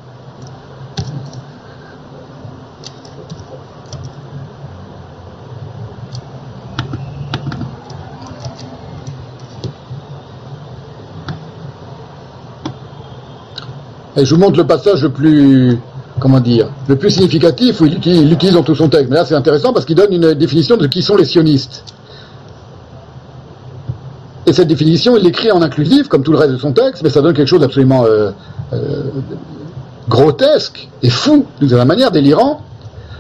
Je 14.24 14.36
vous 14.36 14.42
montre 14.42 14.58
le 14.58 14.68
passage 14.68 15.04
le 15.04 15.10
plus, 15.10 15.78
comment 16.20 16.40
dire, 16.40 16.70
le 16.88 16.96
plus 16.96 17.12
significatif 17.12 17.82
où 17.82 17.86
il 17.86 17.96
utilise, 17.96 18.54
dans 18.54 18.64
tout 18.64 18.76
son 18.76 18.90
texte. 18.90 19.10
Mais 19.10 19.16
là, 19.16 19.26
c'est 19.26 19.36
intéressant 19.36 19.74
parce 19.74 19.86
qu'il 19.86 19.96
donne 19.96 20.14
une 20.14 20.34
définition 20.34 20.78
de 20.78 20.88
qui 20.88 21.02
sont 21.02 21.16
les 21.16 21.26
sionistes. 21.26 21.84
Et 24.46 24.54
cette 24.54 24.68
définition, 24.68 25.16
il 25.16 25.24
l'écrit 25.24 25.52
en 25.52 25.62
inclusif, 25.62 26.08
comme 26.08 26.24
tout 26.24 26.32
le 26.32 26.38
reste 26.38 26.54
de 26.54 26.58
son 26.58 26.72
texte, 26.72 27.04
mais 27.04 27.10
ça 27.10 27.22
donne 27.22 27.34
quelque 27.34 27.48
chose 27.48 27.60
d'absolument 27.60 28.06
euh, 28.06 28.32
euh, 28.74 29.04
grotesque 30.08 30.90
et 31.04 31.10
fou, 31.10 31.46
d'une 31.60 31.70
certaine 31.70 31.88
manière, 31.88 32.12
délirant. 32.12 32.62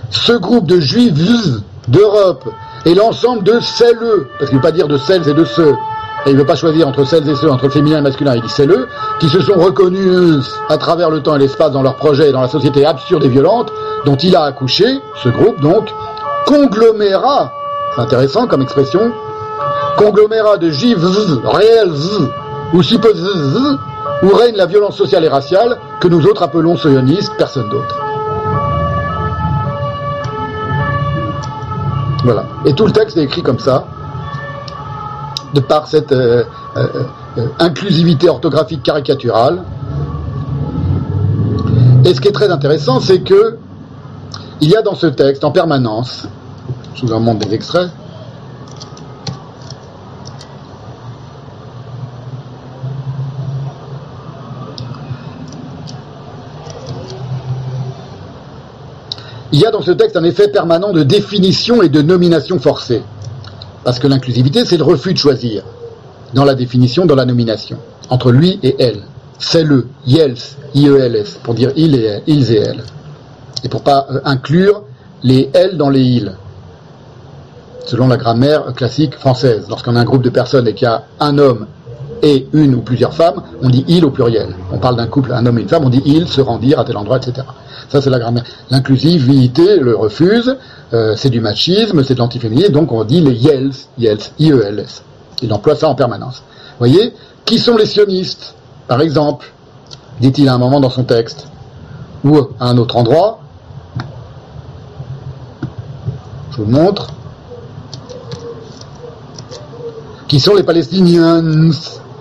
Ce 0.09 0.33
groupe 0.33 0.65
de 0.65 0.79
juifs 0.79 1.13
d'Europe 1.87 2.49
et 2.85 2.95
l'ensemble 2.95 3.43
de 3.43 3.59
celles, 3.59 3.97
parce 4.39 4.49
qu'il 4.49 4.57
ne 4.57 4.61
veut 4.61 4.67
pas 4.67 4.71
dire 4.71 4.87
de 4.87 4.97
celles 4.97 5.27
et 5.27 5.33
de 5.33 5.45
ceux, 5.45 5.75
et 6.25 6.31
il 6.31 6.33
ne 6.33 6.39
veut 6.39 6.45
pas 6.45 6.55
choisir 6.55 6.87
entre 6.87 7.05
celles 7.05 7.27
et 7.29 7.35
ceux, 7.35 7.49
entre 7.49 7.65
le 7.65 7.69
féminin 7.69 7.97
et 7.97 7.99
le 7.99 8.03
masculin, 8.03 8.35
il 8.35 8.41
dit 8.41 8.49
celles, 8.49 8.75
qui 9.19 9.29
se 9.29 9.39
sont 9.39 9.53
reconnus 9.53 10.53
à 10.67 10.77
travers 10.77 11.09
le 11.09 11.21
temps 11.21 11.35
et 11.35 11.39
l'espace 11.39 11.71
dans 11.71 11.81
leur 11.81 11.95
projet 11.95 12.29
et 12.29 12.31
dans 12.31 12.41
la 12.41 12.47
société 12.47 12.85
absurde 12.85 13.23
et 13.23 13.29
violente, 13.29 13.71
dont 14.05 14.15
il 14.15 14.35
a 14.35 14.43
accouché, 14.43 15.01
ce 15.23 15.29
groupe 15.29 15.59
donc, 15.61 15.89
conglomérat, 16.45 17.51
c'est 17.95 18.01
intéressant 18.01 18.47
comme 18.47 18.61
expression, 18.61 19.11
conglomérat 19.97 20.57
de 20.57 20.69
juifs 20.69 21.03
réels 21.43 21.91
ou 22.73 22.83
supposés 22.83 23.23
où 24.23 24.35
règne 24.35 24.55
la 24.55 24.65
violence 24.65 24.97
sociale 24.97 25.23
et 25.23 25.29
raciale 25.29 25.77
que 26.01 26.07
nous 26.07 26.25
autres 26.25 26.43
appelons 26.43 26.75
sionistes, 26.75 27.31
personne 27.37 27.69
d'autre. 27.69 27.97
Voilà. 32.25 32.43
Et 32.65 32.73
tout 32.73 32.85
le 32.85 32.91
texte 32.91 33.17
est 33.17 33.23
écrit 33.23 33.41
comme 33.41 33.59
ça, 33.59 33.85
de 35.53 35.59
par 35.59 35.87
cette 35.87 36.11
euh, 36.11 36.43
euh, 36.77 36.87
euh, 37.37 37.47
inclusivité 37.59 38.29
orthographique 38.29 38.83
caricaturale. 38.83 39.63
Et 42.05 42.13
ce 42.13 42.21
qui 42.21 42.27
est 42.27 42.33
très 42.33 42.49
intéressant, 42.49 42.99
c'est 42.99 43.21
que 43.21 43.57
il 44.61 44.69
y 44.69 44.75
a 44.75 44.81
dans 44.81 44.95
ce 44.95 45.07
texte 45.07 45.43
en 45.43 45.51
permanence, 45.51 46.27
je 46.95 47.05
vous 47.05 47.13
en 47.13 47.19
montre 47.19 47.47
des 47.47 47.53
extraits, 47.53 47.89
Il 59.51 59.59
y 59.59 59.65
a 59.65 59.71
dans 59.71 59.81
ce 59.81 59.91
texte 59.91 60.15
un 60.15 60.23
effet 60.23 60.47
permanent 60.49 60.91
de 60.91 61.01
définition 61.01 61.81
et 61.81 61.89
de 61.89 62.01
nomination 62.03 62.59
forcée. 62.59 63.01
Parce 63.83 63.99
que 63.99 64.07
l'inclusivité, 64.07 64.65
c'est 64.65 64.77
le 64.77 64.83
refus 64.83 65.13
de 65.13 65.17
choisir 65.17 65.63
dans 66.33 66.45
la 66.45 66.55
définition, 66.55 67.05
dans 67.05 67.15
la 67.15 67.25
nomination, 67.25 67.77
entre 68.09 68.31
lui 68.31 68.59
et 68.63 68.75
elle. 68.79 69.01
C'est 69.39 69.63
le, 69.63 69.87
IELS, 70.05 70.57
I-E-L-S, 70.75 71.39
pour 71.43 71.53
dire 71.53 71.71
il 71.75 71.95
et 71.95 72.03
elle, 72.03 72.23
ils 72.27 72.51
et 72.51 72.57
elles. 72.57 72.83
Et 73.63 73.69
pour 73.69 73.83
pas 73.83 74.05
euh, 74.11 74.19
inclure 74.25 74.83
les 75.23 75.49
elles 75.53 75.77
dans 75.77 75.89
les 75.89 76.01
ils. 76.01 76.33
Selon 77.85 78.07
la 78.07 78.17
grammaire 78.17 78.73
classique 78.75 79.15
française. 79.15 79.65
Lorsqu'on 79.69 79.95
a 79.95 80.01
un 80.01 80.05
groupe 80.05 80.21
de 80.21 80.29
personnes 80.29 80.67
et 80.67 80.73
qu'il 80.73 80.85
y 80.85 80.91
a 80.91 81.03
un 81.19 81.37
homme 81.37 81.67
et 82.21 82.47
une 82.53 82.75
ou 82.75 82.81
plusieurs 82.81 83.13
femmes, 83.13 83.41
on 83.61 83.69
dit 83.69 83.85
il 83.87 84.05
au 84.05 84.11
pluriel. 84.11 84.49
On 84.71 84.77
parle 84.77 84.97
d'un 84.97 85.07
couple, 85.07 85.31
un 85.33 85.45
homme 85.45 85.57
et 85.57 85.61
une 85.61 85.69
femme, 85.69 85.85
on 85.85 85.89
dit 85.89 86.01
il 86.05 86.27
se 86.27 86.41
rendir 86.41 86.79
à 86.79 86.83
tel 86.83 86.97
endroit, 86.97 87.17
etc. 87.17 87.47
Ça, 87.87 88.01
c'est 88.01 88.09
la 88.09 88.19
grammaire. 88.19 88.43
L'inclusivité 88.69 89.77
le 89.77 89.95
refuse, 89.95 90.55
euh, 90.93 91.13
c'est 91.15 91.29
du 91.29 91.39
machisme, 91.39 92.03
c'est 92.03 92.15
de 92.15 92.19
l'antiféminisme, 92.19 92.71
donc 92.71 92.91
on 92.91 93.03
dit 93.03 93.21
les 93.21 93.33
yels, 93.33 93.71
yels, 93.97 94.19
I-E-L-S. 94.39 95.03
Il 95.41 95.53
emploie 95.53 95.75
ça 95.75 95.87
en 95.87 95.95
permanence. 95.95 96.43
Vous 96.71 96.79
voyez 96.79 97.13
Qui 97.45 97.59
sont 97.59 97.77
les 97.77 97.85
sionistes 97.85 98.55
Par 98.87 99.01
exemple, 99.01 99.53
dit-il 100.19 100.49
à 100.49 100.53
un 100.53 100.57
moment 100.57 100.79
dans 100.79 100.89
son 100.89 101.03
texte, 101.03 101.47
ou 102.23 102.37
à 102.59 102.67
un 102.67 102.77
autre 102.77 102.97
endroit, 102.97 103.39
je 106.51 106.57
vous 106.57 106.65
le 106.65 106.71
montre, 106.71 107.07
qui 110.27 110.39
sont 110.39 110.55
les 110.55 110.63
Palestiniens, 110.63 111.71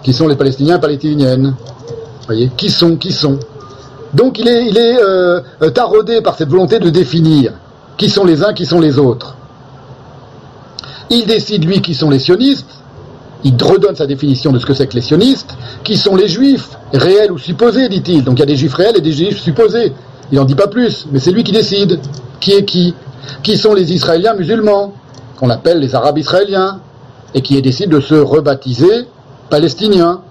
qui 0.02 0.12
sont 0.12 0.28
les 0.28 0.36
Palestiniens 0.36 0.78
Palestiniennes? 0.78 1.54
Vous 1.56 2.26
voyez 2.26 2.50
Qui 2.56 2.70
sont 2.70 2.96
Qui 2.96 3.12
sont? 3.12 3.38
Donc 4.14 4.38
il 4.38 4.48
est, 4.48 4.66
il 4.66 4.78
est 4.78 4.98
euh, 5.02 5.40
euh, 5.62 5.70
taraudé 5.70 6.20
par 6.22 6.36
cette 6.36 6.48
volonté 6.48 6.78
de 6.78 6.90
définir 6.90 7.52
qui 7.98 8.08
sont 8.08 8.24
les 8.24 8.42
uns, 8.42 8.54
qui 8.54 8.64
sont 8.64 8.80
les 8.80 8.98
autres. 8.98 9.36
Il 11.10 11.26
décide, 11.26 11.64
lui, 11.64 11.82
qui 11.82 11.94
sont 11.94 12.08
les 12.08 12.18
sionistes. 12.18 12.70
Il 13.44 13.54
redonne 13.62 13.96
sa 13.96 14.06
définition 14.06 14.52
de 14.52 14.58
ce 14.58 14.66
que 14.66 14.72
c'est 14.72 14.86
que 14.86 14.94
les 14.94 15.02
sionistes. 15.02 15.54
Qui 15.84 15.96
sont 15.96 16.16
les 16.16 16.28
juifs, 16.28 16.70
réels 16.92 17.32
ou 17.32 17.38
supposés, 17.38 17.88
dit-il. 17.88 18.24
Donc 18.24 18.38
il 18.38 18.40
y 18.40 18.42
a 18.42 18.46
des 18.46 18.56
juifs 18.56 18.74
réels 18.74 18.96
et 18.96 19.00
des 19.00 19.12
juifs 19.12 19.40
supposés. 19.40 19.92
Il 20.30 20.38
n'en 20.38 20.44
dit 20.44 20.54
pas 20.54 20.68
plus, 20.68 21.06
mais 21.10 21.18
c'est 21.18 21.32
lui 21.32 21.44
qui 21.44 21.52
décide. 21.52 22.00
Qui 22.40 22.52
est 22.52 22.64
qui? 22.64 22.94
Qui 23.42 23.58
sont 23.58 23.74
les 23.74 23.92
Israéliens 23.92 24.34
musulmans, 24.34 24.94
qu'on 25.36 25.50
appelle 25.50 25.80
les 25.80 25.94
Arabes 25.94 26.18
israéliens, 26.18 26.80
et 27.34 27.42
qui 27.42 27.60
décident 27.60 27.96
de 27.96 28.00
se 28.00 28.14
rebaptiser 28.14 29.06
palestiniens 29.50 30.22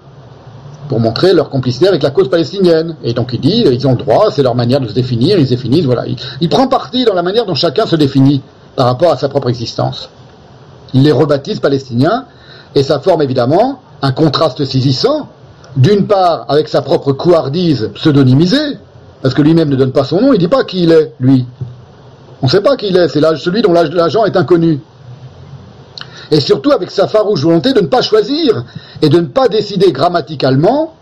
pour 0.88 1.00
montrer 1.00 1.34
leur 1.34 1.50
complicité 1.50 1.86
avec 1.86 2.02
la 2.02 2.10
cause 2.10 2.28
palestinienne. 2.28 2.96
Et 3.04 3.12
donc 3.12 3.30
il 3.32 3.40
dit, 3.40 3.64
ils 3.70 3.86
ont 3.86 3.92
le 3.92 3.98
droit, 3.98 4.30
c'est 4.30 4.42
leur 4.42 4.54
manière 4.54 4.80
de 4.80 4.88
se 4.88 4.94
définir, 4.94 5.38
ils 5.38 5.46
se 5.46 5.50
définissent, 5.50 5.84
voilà. 5.84 6.04
Il, 6.40 6.48
prend 6.48 6.66
parti 6.66 7.04
dans 7.04 7.14
la 7.14 7.22
manière 7.22 7.46
dont 7.46 7.54
chacun 7.54 7.86
se 7.86 7.96
définit 7.96 8.42
par 8.74 8.86
rapport 8.86 9.12
à 9.12 9.16
sa 9.16 9.28
propre 9.28 9.48
existence. 9.48 10.08
Il 10.94 11.02
les 11.02 11.12
rebaptise 11.12 11.60
palestiniens, 11.60 12.24
et 12.74 12.82
ça 12.82 13.00
forme 13.00 13.22
évidemment 13.22 13.80
un 14.02 14.12
contraste 14.12 14.64
saisissant, 14.64 15.28
d'une 15.76 16.06
part 16.06 16.46
avec 16.48 16.68
sa 16.68 16.82
propre 16.82 17.12
couardise 17.12 17.90
pseudonymisée, 17.94 18.78
parce 19.22 19.34
que 19.34 19.42
lui-même 19.42 19.68
ne 19.68 19.76
donne 19.76 19.92
pas 19.92 20.04
son 20.04 20.20
nom, 20.20 20.28
il 20.28 20.36
ne 20.36 20.38
dit 20.38 20.48
pas 20.48 20.64
qui 20.64 20.84
il 20.84 20.92
est, 20.92 21.12
lui. 21.20 21.46
On 22.40 22.46
ne 22.46 22.50
sait 22.50 22.62
pas 22.62 22.76
qui 22.76 22.88
il 22.88 22.96
est, 22.96 23.08
c'est 23.08 23.20
celui 23.36 23.62
dont 23.62 23.72
l'agent 23.72 24.24
est 24.24 24.36
inconnu 24.36 24.80
et 26.30 26.40
surtout 26.40 26.72
avec 26.72 26.90
sa 26.90 27.06
farouche 27.06 27.42
volonté 27.42 27.72
de 27.72 27.80
ne 27.80 27.86
pas 27.86 28.02
choisir 28.02 28.64
et 29.02 29.08
de 29.08 29.18
ne 29.20 29.26
pas 29.26 29.48
décider 29.48 29.92
grammaticalement 29.92 30.94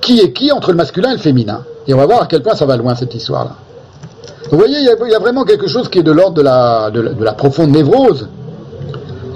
qui 0.00 0.20
est 0.20 0.32
qui 0.32 0.52
entre 0.52 0.70
le 0.70 0.76
masculin 0.76 1.10
et 1.10 1.14
le 1.14 1.18
féminin. 1.18 1.64
Et 1.86 1.94
on 1.94 1.98
va 1.98 2.06
voir 2.06 2.22
à 2.22 2.26
quel 2.26 2.42
point 2.42 2.54
ça 2.54 2.66
va 2.66 2.76
loin 2.76 2.94
cette 2.94 3.14
histoire-là. 3.14 3.56
Vous 4.50 4.58
voyez, 4.58 4.78
il 4.78 4.84
y, 4.84 5.14
a, 5.14 5.18
vraiment 5.18 5.44
quelque 5.44 5.66
chose 5.66 5.88
qui 5.88 5.98
est 5.98 6.02
de 6.02 6.12
l'ordre 6.12 6.34
de 6.34 6.42
la, 6.42 6.90
de, 6.90 7.00
la, 7.00 7.32
profonde 7.32 7.70
névrose. 7.70 8.28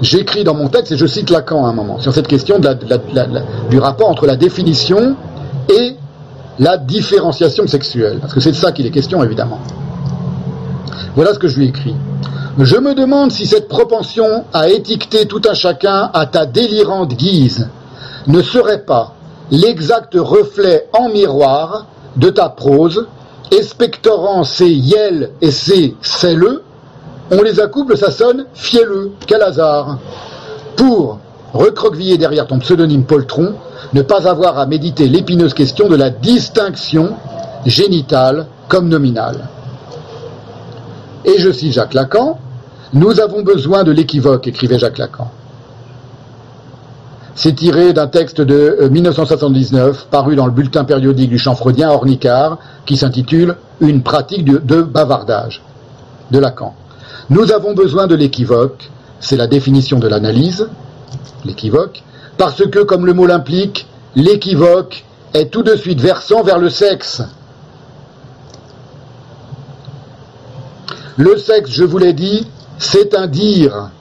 J'écris 0.01 0.43
dans 0.43 0.53
mon 0.53 0.69
texte, 0.69 0.91
et 0.91 0.97
je 0.97 1.05
cite 1.05 1.29
Lacan 1.29 1.65
à 1.65 1.69
un 1.69 1.73
moment, 1.73 1.99
sur 1.99 2.13
cette 2.13 2.27
question 2.27 2.59
du 2.59 3.79
rapport 3.79 4.09
entre 4.09 4.27
la 4.27 4.35
définition 4.35 5.15
et 5.67 5.95
la 6.59 6.77
différenciation 6.77 7.67
sexuelle. 7.67 8.19
Parce 8.21 8.33
que 8.33 8.39
c'est 8.39 8.51
de 8.51 8.55
ça 8.55 8.71
qu'il 8.71 8.85
est 8.85 8.91
question, 8.91 9.23
évidemment. 9.23 9.59
Voilà 11.15 11.33
ce 11.33 11.39
que 11.39 11.47
je 11.47 11.57
lui 11.57 11.67
écris. 11.67 11.95
Je 12.61 12.75
me 12.75 12.93
demande 12.93 13.31
si 13.31 13.45
cette 13.45 13.69
propension 13.69 14.43
à 14.51 14.67
étiqueter 14.67 15.27
tout 15.27 15.41
un 15.49 15.53
chacun 15.53 16.09
à 16.13 16.25
ta 16.25 16.45
délirante 16.45 17.13
guise 17.13 17.69
ne 18.27 18.41
serait 18.41 18.83
pas 18.83 19.13
l'exact 19.49 20.17
reflet 20.19 20.89
en 20.91 21.07
miroir 21.07 21.85
de 22.17 22.29
ta 22.29 22.49
prose, 22.49 23.07
expectorant 23.57 24.43
ces 24.43 24.67
yel 24.67 25.31
et 25.41 25.51
ces 25.51 25.95
celle, 26.01 26.59
on 27.31 27.41
les 27.43 27.61
accouple, 27.61 27.95
ça 27.95 28.11
sonne 28.11 28.45
fielleux, 28.53 29.13
quel 29.25 29.41
hasard. 29.41 29.97
Pour 30.75 31.19
recroqueviller 31.53 32.17
derrière 32.17 32.45
ton 32.45 32.59
pseudonyme 32.59 33.05
poltron, 33.05 33.53
ne 33.93 34.01
pas 34.01 34.27
avoir 34.27 34.59
à 34.59 34.65
méditer 34.65 35.07
l'épineuse 35.07 35.53
question 35.53 35.87
de 35.87 35.95
la 35.95 36.09
distinction 36.09 37.11
génitale 37.65 38.47
comme 38.67 38.89
nominale. 38.89 39.47
Et 41.23 41.39
je 41.39 41.53
cite 41.53 41.71
Jacques 41.71 41.93
Lacan, 41.93 42.37
nous 42.93 43.19
avons 43.19 43.43
besoin 43.43 43.83
de 43.83 43.91
l'équivoque, 43.91 44.47
écrivait 44.47 44.79
Jacques 44.79 44.97
Lacan. 44.97 45.29
C'est 47.35 47.53
tiré 47.53 47.93
d'un 47.93 48.07
texte 48.07 48.41
de 48.41 48.89
1979, 48.91 49.87
euh, 49.87 50.11
paru 50.11 50.35
dans 50.35 50.45
le 50.45 50.51
bulletin 50.51 50.83
périodique 50.83 51.29
du 51.29 51.37
champ 51.37 51.55
freudien 51.55 51.89
Ornicard, 51.89 52.57
qui 52.85 52.97
s'intitule 52.97 53.55
Une 53.79 54.01
pratique 54.01 54.43
de, 54.43 54.81
bavardage 54.81 55.61
de 56.31 56.39
Lacan. 56.39 56.73
Nous 57.29 57.51
avons 57.51 57.73
besoin 57.73 58.07
de 58.07 58.15
l'équivoque, 58.15 58.89
c'est 59.19 59.37
la 59.37 59.47
définition 59.47 59.99
de 59.99 60.07
l'analyse, 60.07 60.67
l'équivoque, 61.45 62.03
parce 62.37 62.67
que, 62.67 62.79
comme 62.79 63.05
le 63.05 63.13
mot 63.13 63.27
l'implique, 63.27 63.87
l'équivoque 64.15 65.05
est 65.33 65.51
tout 65.51 65.63
de 65.63 65.75
suite 65.75 66.01
versant 66.01 66.43
vers 66.43 66.57
le 66.57 66.69
sexe. 66.69 67.21
Le 71.17 71.37
sexe, 71.37 71.71
je 71.71 71.83
vous 71.83 71.99
l'ai 71.99 72.13
dit, 72.13 72.47
c'est 72.79 73.13
un 73.13 73.27
dire. 73.27 73.91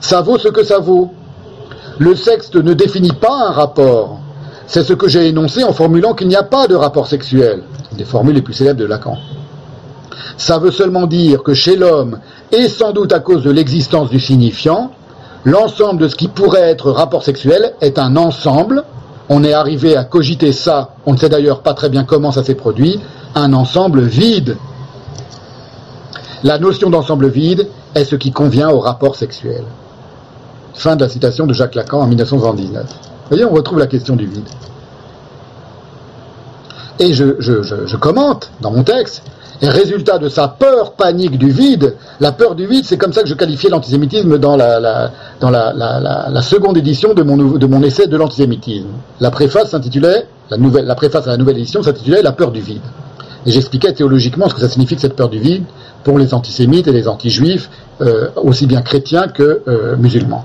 Ça 0.00 0.22
vaut 0.22 0.38
ce 0.38 0.48
que 0.48 0.64
ça 0.64 0.78
vaut. 0.78 1.10
Le 1.98 2.14
sexe 2.14 2.54
ne 2.54 2.72
définit 2.72 3.12
pas 3.12 3.48
un 3.48 3.50
rapport. 3.50 4.20
C'est 4.66 4.84
ce 4.84 4.94
que 4.94 5.08
j'ai 5.08 5.26
énoncé 5.26 5.64
en 5.64 5.72
formulant 5.72 6.14
qu'il 6.14 6.28
n'y 6.28 6.36
a 6.36 6.44
pas 6.44 6.68
de 6.68 6.74
rapport 6.74 7.08
sexuel. 7.08 7.64
Une 7.90 7.98
des 7.98 8.04
formules 8.04 8.36
les 8.36 8.42
plus 8.42 8.54
célèbres 8.54 8.80
de 8.80 8.86
Lacan. 8.86 9.18
Ça 10.36 10.58
veut 10.58 10.70
seulement 10.70 11.06
dire 11.06 11.42
que 11.42 11.52
chez 11.52 11.76
l'homme, 11.76 12.20
et 12.52 12.68
sans 12.68 12.92
doute 12.92 13.12
à 13.12 13.18
cause 13.18 13.42
de 13.42 13.50
l'existence 13.50 14.08
du 14.08 14.20
signifiant, 14.20 14.92
l'ensemble 15.44 16.02
de 16.02 16.08
ce 16.08 16.14
qui 16.14 16.28
pourrait 16.28 16.70
être 16.70 16.92
rapport 16.92 17.24
sexuel 17.24 17.74
est 17.80 17.98
un 17.98 18.16
ensemble. 18.16 18.84
On 19.28 19.42
est 19.42 19.52
arrivé 19.52 19.96
à 19.96 20.04
cogiter 20.04 20.52
ça, 20.52 20.94
on 21.06 21.12
ne 21.12 21.18
sait 21.18 21.28
d'ailleurs 21.28 21.62
pas 21.62 21.74
très 21.74 21.88
bien 21.88 22.04
comment 22.04 22.32
ça 22.32 22.44
s'est 22.44 22.54
produit, 22.54 23.00
un 23.34 23.52
ensemble 23.52 24.02
vide 24.02 24.56
la 26.42 26.58
notion 26.58 26.90
d'ensemble 26.90 27.28
vide 27.28 27.68
est 27.94 28.04
ce 28.04 28.16
qui 28.16 28.32
convient 28.32 28.70
au 28.70 28.80
rapport 28.80 29.16
sexuel. 29.16 29.62
Fin 30.74 30.96
de 30.96 31.02
la 31.02 31.08
citation 31.08 31.46
de 31.46 31.52
Jacques 31.52 31.74
Lacan 31.74 32.00
en 32.00 32.06
1979. 32.06 32.84
Vous 32.84 32.88
voyez, 33.28 33.44
on 33.44 33.52
retrouve 33.52 33.78
la 33.78 33.86
question 33.86 34.16
du 34.16 34.26
vide. 34.26 34.48
Et 36.98 37.12
je, 37.14 37.96
commente 37.96 38.50
dans 38.60 38.70
mon 38.70 38.82
texte, 38.82 39.22
et 39.62 39.68
résultat 39.68 40.18
de 40.18 40.28
sa 40.28 40.48
peur 40.48 40.92
panique 40.92 41.38
du 41.38 41.50
vide, 41.50 41.96
la 42.20 42.32
peur 42.32 42.54
du 42.54 42.66
vide, 42.66 42.84
c'est 42.86 42.96
comme 42.96 43.12
ça 43.12 43.22
que 43.22 43.28
je 43.28 43.34
qualifiais 43.34 43.68
l'antisémitisme 43.68 44.38
dans 44.38 44.56
la, 44.56 45.10
dans 45.40 45.50
la, 45.50 46.42
seconde 46.42 46.78
édition 46.78 47.12
de 47.12 47.22
mon, 47.22 47.82
essai 47.82 48.06
de 48.06 48.16
l'antisémitisme. 48.16 48.88
La 49.20 49.30
préface 49.30 49.74
la 50.50 50.94
préface 50.94 51.26
à 51.26 51.30
la 51.30 51.36
nouvelle 51.36 51.58
édition 51.58 51.82
s'intitulait 51.82 52.22
La 52.22 52.32
peur 52.32 52.50
du 52.52 52.60
vide. 52.60 52.82
Et 53.46 53.50
j'expliquais 53.50 53.92
théologiquement 53.92 54.48
ce 54.48 54.54
que 54.54 54.60
ça 54.60 54.68
signifie 54.68 54.96
que 54.96 55.00
cette 55.00 55.16
peur 55.16 55.28
du 55.28 55.38
vide 55.38 55.64
pour 56.04 56.18
les 56.18 56.34
antisémites 56.34 56.88
et 56.88 56.92
les 56.92 57.08
anti-juifs, 57.08 57.70
euh, 58.00 58.28
aussi 58.36 58.66
bien 58.66 58.82
chrétiens 58.82 59.28
que 59.28 59.62
euh, 59.68 59.96
musulmans. 59.96 60.44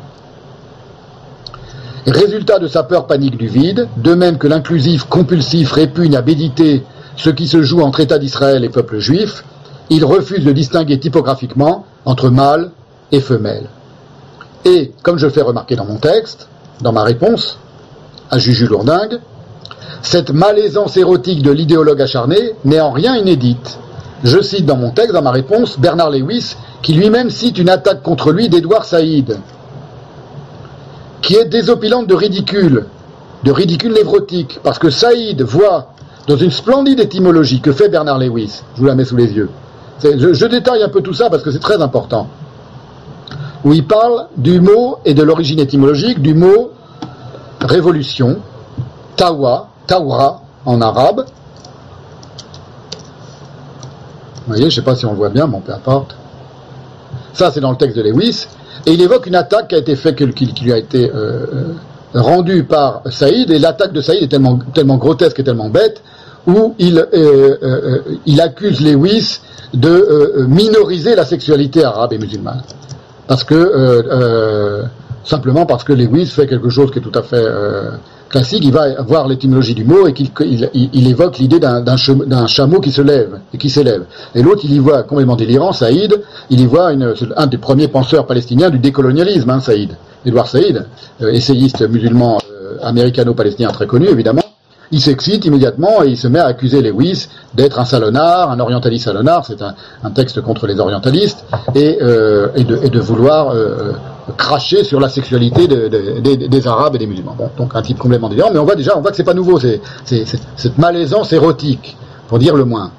Résultat 2.05 2.59
de 2.59 2.67
sa 2.67 2.83
peur 2.83 3.07
panique 3.07 3.37
du 3.37 3.47
vide, 3.47 3.87
de 3.97 4.13
même 4.13 4.37
que 4.37 4.47
l'inclusif 4.47 5.05
compulsif 5.05 5.71
répugne 5.71 6.15
à 6.15 6.21
méditer 6.21 6.83
ce 7.17 7.29
qui 7.29 7.47
se 7.47 7.63
joue 7.63 7.81
entre 7.81 7.99
État 7.99 8.19
d'Israël 8.19 8.63
et 8.63 8.69
peuple 8.69 8.99
juif, 8.99 9.43
il 9.89 10.05
refuse 10.05 10.43
de 10.43 10.51
distinguer 10.51 10.99
typographiquement 10.99 11.85
entre 12.05 12.29
mâle 12.29 12.71
et 13.11 13.21
femelle. 13.21 13.69
Et, 14.65 14.91
comme 15.03 15.17
je 15.17 15.25
le 15.25 15.31
fais 15.31 15.41
remarquer 15.41 15.75
dans 15.75 15.85
mon 15.85 15.97
texte, 15.97 16.47
dans 16.81 16.91
ma 16.91 17.03
réponse 17.03 17.57
à 18.29 18.37
Juju 18.37 18.67
Lourdingue, 18.67 19.19
cette 20.01 20.31
malaisance 20.31 20.97
érotique 20.97 21.41
de 21.41 21.51
l'idéologue 21.51 22.01
acharné 22.01 22.37
n'est 22.65 22.81
en 22.81 22.91
rien 22.91 23.15
inédite. 23.15 23.79
Je 24.23 24.41
cite 24.41 24.65
dans 24.65 24.77
mon 24.77 24.91
texte, 24.91 25.13
dans 25.13 25.21
ma 25.21 25.31
réponse, 25.31 25.79
Bernard 25.79 26.09
Lewis, 26.09 26.55
qui 26.81 26.93
lui-même 26.93 27.29
cite 27.29 27.57
une 27.57 27.69
attaque 27.69 28.01
contre 28.01 28.31
lui 28.31 28.49
d'Édouard 28.49 28.85
Saïd, 28.85 29.37
qui 31.21 31.35
est 31.35 31.45
désopilante 31.45 32.07
de 32.07 32.15
ridicule, 32.15 32.85
de 33.43 33.51
ridicule 33.51 33.93
névrotique, 33.93 34.59
parce 34.63 34.79
que 34.79 34.89
Saïd 34.89 35.41
voit 35.41 35.93
dans 36.27 36.37
une 36.37 36.51
splendide 36.51 36.99
étymologie 36.99 37.61
que 37.61 37.71
fait 37.71 37.89
Bernard 37.89 38.17
Lewis, 38.17 38.63
je 38.75 38.81
vous 38.81 38.87
la 38.87 38.95
mets 38.95 39.05
sous 39.05 39.15
les 39.15 39.31
yeux. 39.31 39.49
Je 40.03 40.45
détaille 40.45 40.83
un 40.83 40.89
peu 40.89 41.01
tout 41.01 41.13
ça 41.13 41.29
parce 41.29 41.43
que 41.43 41.51
c'est 41.51 41.59
très 41.59 41.81
important. 41.81 42.27
Où 43.63 43.73
il 43.73 43.85
parle 43.85 44.27
du 44.37 44.59
mot 44.59 44.97
et 45.05 45.13
de 45.13 45.23
l'origine 45.23 45.59
étymologique 45.59 46.21
du 46.21 46.33
mot 46.33 46.71
révolution, 47.61 48.37
tawa, 49.15 49.69
tawra 49.87 50.41
en 50.65 50.81
arabe. 50.81 51.25
Vous 54.45 54.53
voyez, 54.53 54.69
je 54.69 54.79
ne 54.79 54.81
sais 54.81 54.85
pas 54.85 54.95
si 54.95 55.05
on 55.05 55.11
le 55.11 55.17
voit 55.17 55.29
bien, 55.29 55.47
bon, 55.47 55.59
peu 55.59 55.73
importe. 55.73 56.15
Ça, 57.33 57.49
c'est 57.51 57.61
dans 57.61 57.71
le 57.71 57.77
texte 57.77 57.97
de 57.97 58.03
Lewis. 58.03 58.45
Et 58.85 58.93
il 58.93 59.01
évoque 59.01 59.25
une 59.25 59.35
attaque 59.35 59.69
qui 59.69 59.75
a 59.75 59.79
été 59.79 59.95
faite, 59.95 60.15
qui, 60.15 60.53
lui 60.61 60.71
a 60.71 60.77
été 60.77 61.09
euh, 61.09 61.13
euh, 61.15 61.73
rendue 62.13 62.63
par 62.63 63.01
Saïd. 63.09 63.49
Et 63.49 63.57
l'attaque 63.57 63.91
de 63.91 64.01
Saïd 64.01 64.23
est 64.23 64.27
tellement, 64.27 64.59
tellement 64.73 64.97
grotesque 64.97 65.39
et 65.39 65.43
tellement 65.43 65.69
bête 65.69 66.01
où 66.47 66.75
il, 66.77 67.03
euh, 67.13 67.99
il 68.27 68.39
accuse 68.39 68.79
Lewis 68.81 69.39
de 69.73 70.45
minoriser 70.47 71.15
la 71.15 71.25
sexualité 71.25 71.83
arabe 71.83 72.13
et 72.13 72.19
musulmane. 72.19 72.61
Parce 73.27 73.43
que, 73.43 74.83
simplement 75.23 75.65
parce 75.65 75.83
que 75.83 75.91
Lewis 75.91 76.27
fait 76.27 76.45
quelque 76.45 76.69
chose 76.69 76.91
qui 76.91 76.99
est 76.99 77.01
tout 77.01 77.17
à 77.17 77.23
fait 77.23 77.43
classique, 78.35 78.63
il 78.65 78.73
va 78.73 79.01
voir 79.01 79.27
l'étymologie 79.29 79.73
du 79.73 79.85
mot 79.85 80.07
et 80.07 80.13
qu'il 80.13 80.29
il, 80.41 80.69
il- 80.73 80.89
il 80.93 81.07
évoque 81.07 81.37
l'idée 81.37 81.59
d'un 81.59 82.47
chameau 82.47 82.79
qui 82.81 82.91
se 82.91 83.01
lève 83.01 83.39
et 83.53 83.57
qui 83.57 83.69
s'élève. 83.69 84.03
Et 84.35 84.41
l'autre, 84.43 84.61
il 84.65 84.73
y 84.73 84.79
voit 84.79 85.03
complètement 85.03 85.37
délirant, 85.37 85.71
Saïd, 85.71 86.11
il 86.49 86.59
y 86.59 86.65
voit 86.65 86.91
un 87.37 87.47
des 87.47 87.57
premiers 87.57 87.87
penseurs 87.87 88.25
palestiniens 88.27 88.69
du 88.69 88.79
décolonialisme, 88.79 89.49
hein, 89.49 89.61
Saïd. 89.61 89.91
Édouard 90.25 90.47
Saïd, 90.47 90.85
euh, 91.21 91.31
essayiste 91.31 91.81
musulman 91.87 92.37
euh, 92.51 92.77
américano-palestinien 92.81 93.69
très 93.69 93.87
connu, 93.87 94.07
évidemment. 94.07 94.41
Il 94.91 94.99
s'excite 95.01 95.45
immédiatement 95.45 96.03
et 96.03 96.09
il 96.09 96.17
se 96.17 96.27
met 96.27 96.39
à 96.39 96.45
accuser 96.47 96.81
Lewis 96.81 97.27
d'être 97.53 97.79
un 97.79 97.85
salonard, 97.85 98.51
un 98.51 98.59
orientaliste 98.59 99.05
salonard, 99.05 99.45
c'est 99.45 99.61
un, 99.61 100.11
texte 100.11 100.41
contre 100.41 100.67
les 100.67 100.77
orientalistes, 100.79 101.45
et, 101.73 101.99
euh, 102.01 102.47
de, 102.95 102.99
vouloir 102.99 103.53
cracher 104.37 104.83
sur 104.83 104.99
la 104.99 105.09
sexualité 105.09 105.67
de- 105.67 105.87
de- 105.87 106.47
des, 106.47 106.67
Arabes 106.67 106.95
et 106.95 106.97
des 106.97 107.07
musulmans. 107.07 107.35
Donc 107.57 107.75
un 107.75 107.81
type 107.81 107.97
complètement 107.99 108.29
délirant, 108.29 108.49
mais 108.51 108.59
on 108.59 108.65
voit 108.65 108.75
déjà, 108.75 108.97
on 108.97 109.01
voit 109.01 109.11
que 109.11 109.17
c'est 109.17 109.23
pas 109.23 109.33
nouveau, 109.35 109.59
c'est 109.59 109.81
cette 110.05 110.77
malaisance 110.77 111.31
érotique, 111.33 111.95
pour 112.27 112.39
dire 112.39 112.55
le 112.55 112.65
moins. 112.65 112.91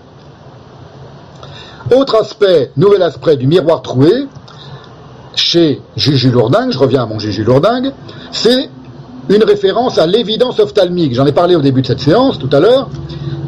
Autre 1.97 2.17
aspect, 2.17 2.71
nouvel 2.77 3.03
aspect 3.03 3.37
du 3.37 3.47
miroir 3.47 3.83
troué, 3.83 4.27
chez 5.35 5.81
Juju 5.97 6.31
Lourdingue, 6.31 6.73
je 6.73 6.79
reviens 6.79 7.03
à 7.03 7.07
mon 7.07 7.19
Juju 7.19 7.45
Lourdingue, 7.45 7.93
c'est 8.33 8.69
une 9.29 9.45
référence 9.45 9.99
à 9.99 10.07
l'évidence 10.07 10.59
ophtalmique. 10.61 11.15
J'en 11.15 11.27
ai 11.27 11.33
parlé 11.33 11.57
au 11.57 11.61
début 11.61 11.83
de 11.83 11.87
cette 11.87 12.01
séance, 12.01 12.39
tout 12.39 12.49
à 12.53 12.61
l'heure. 12.61 12.89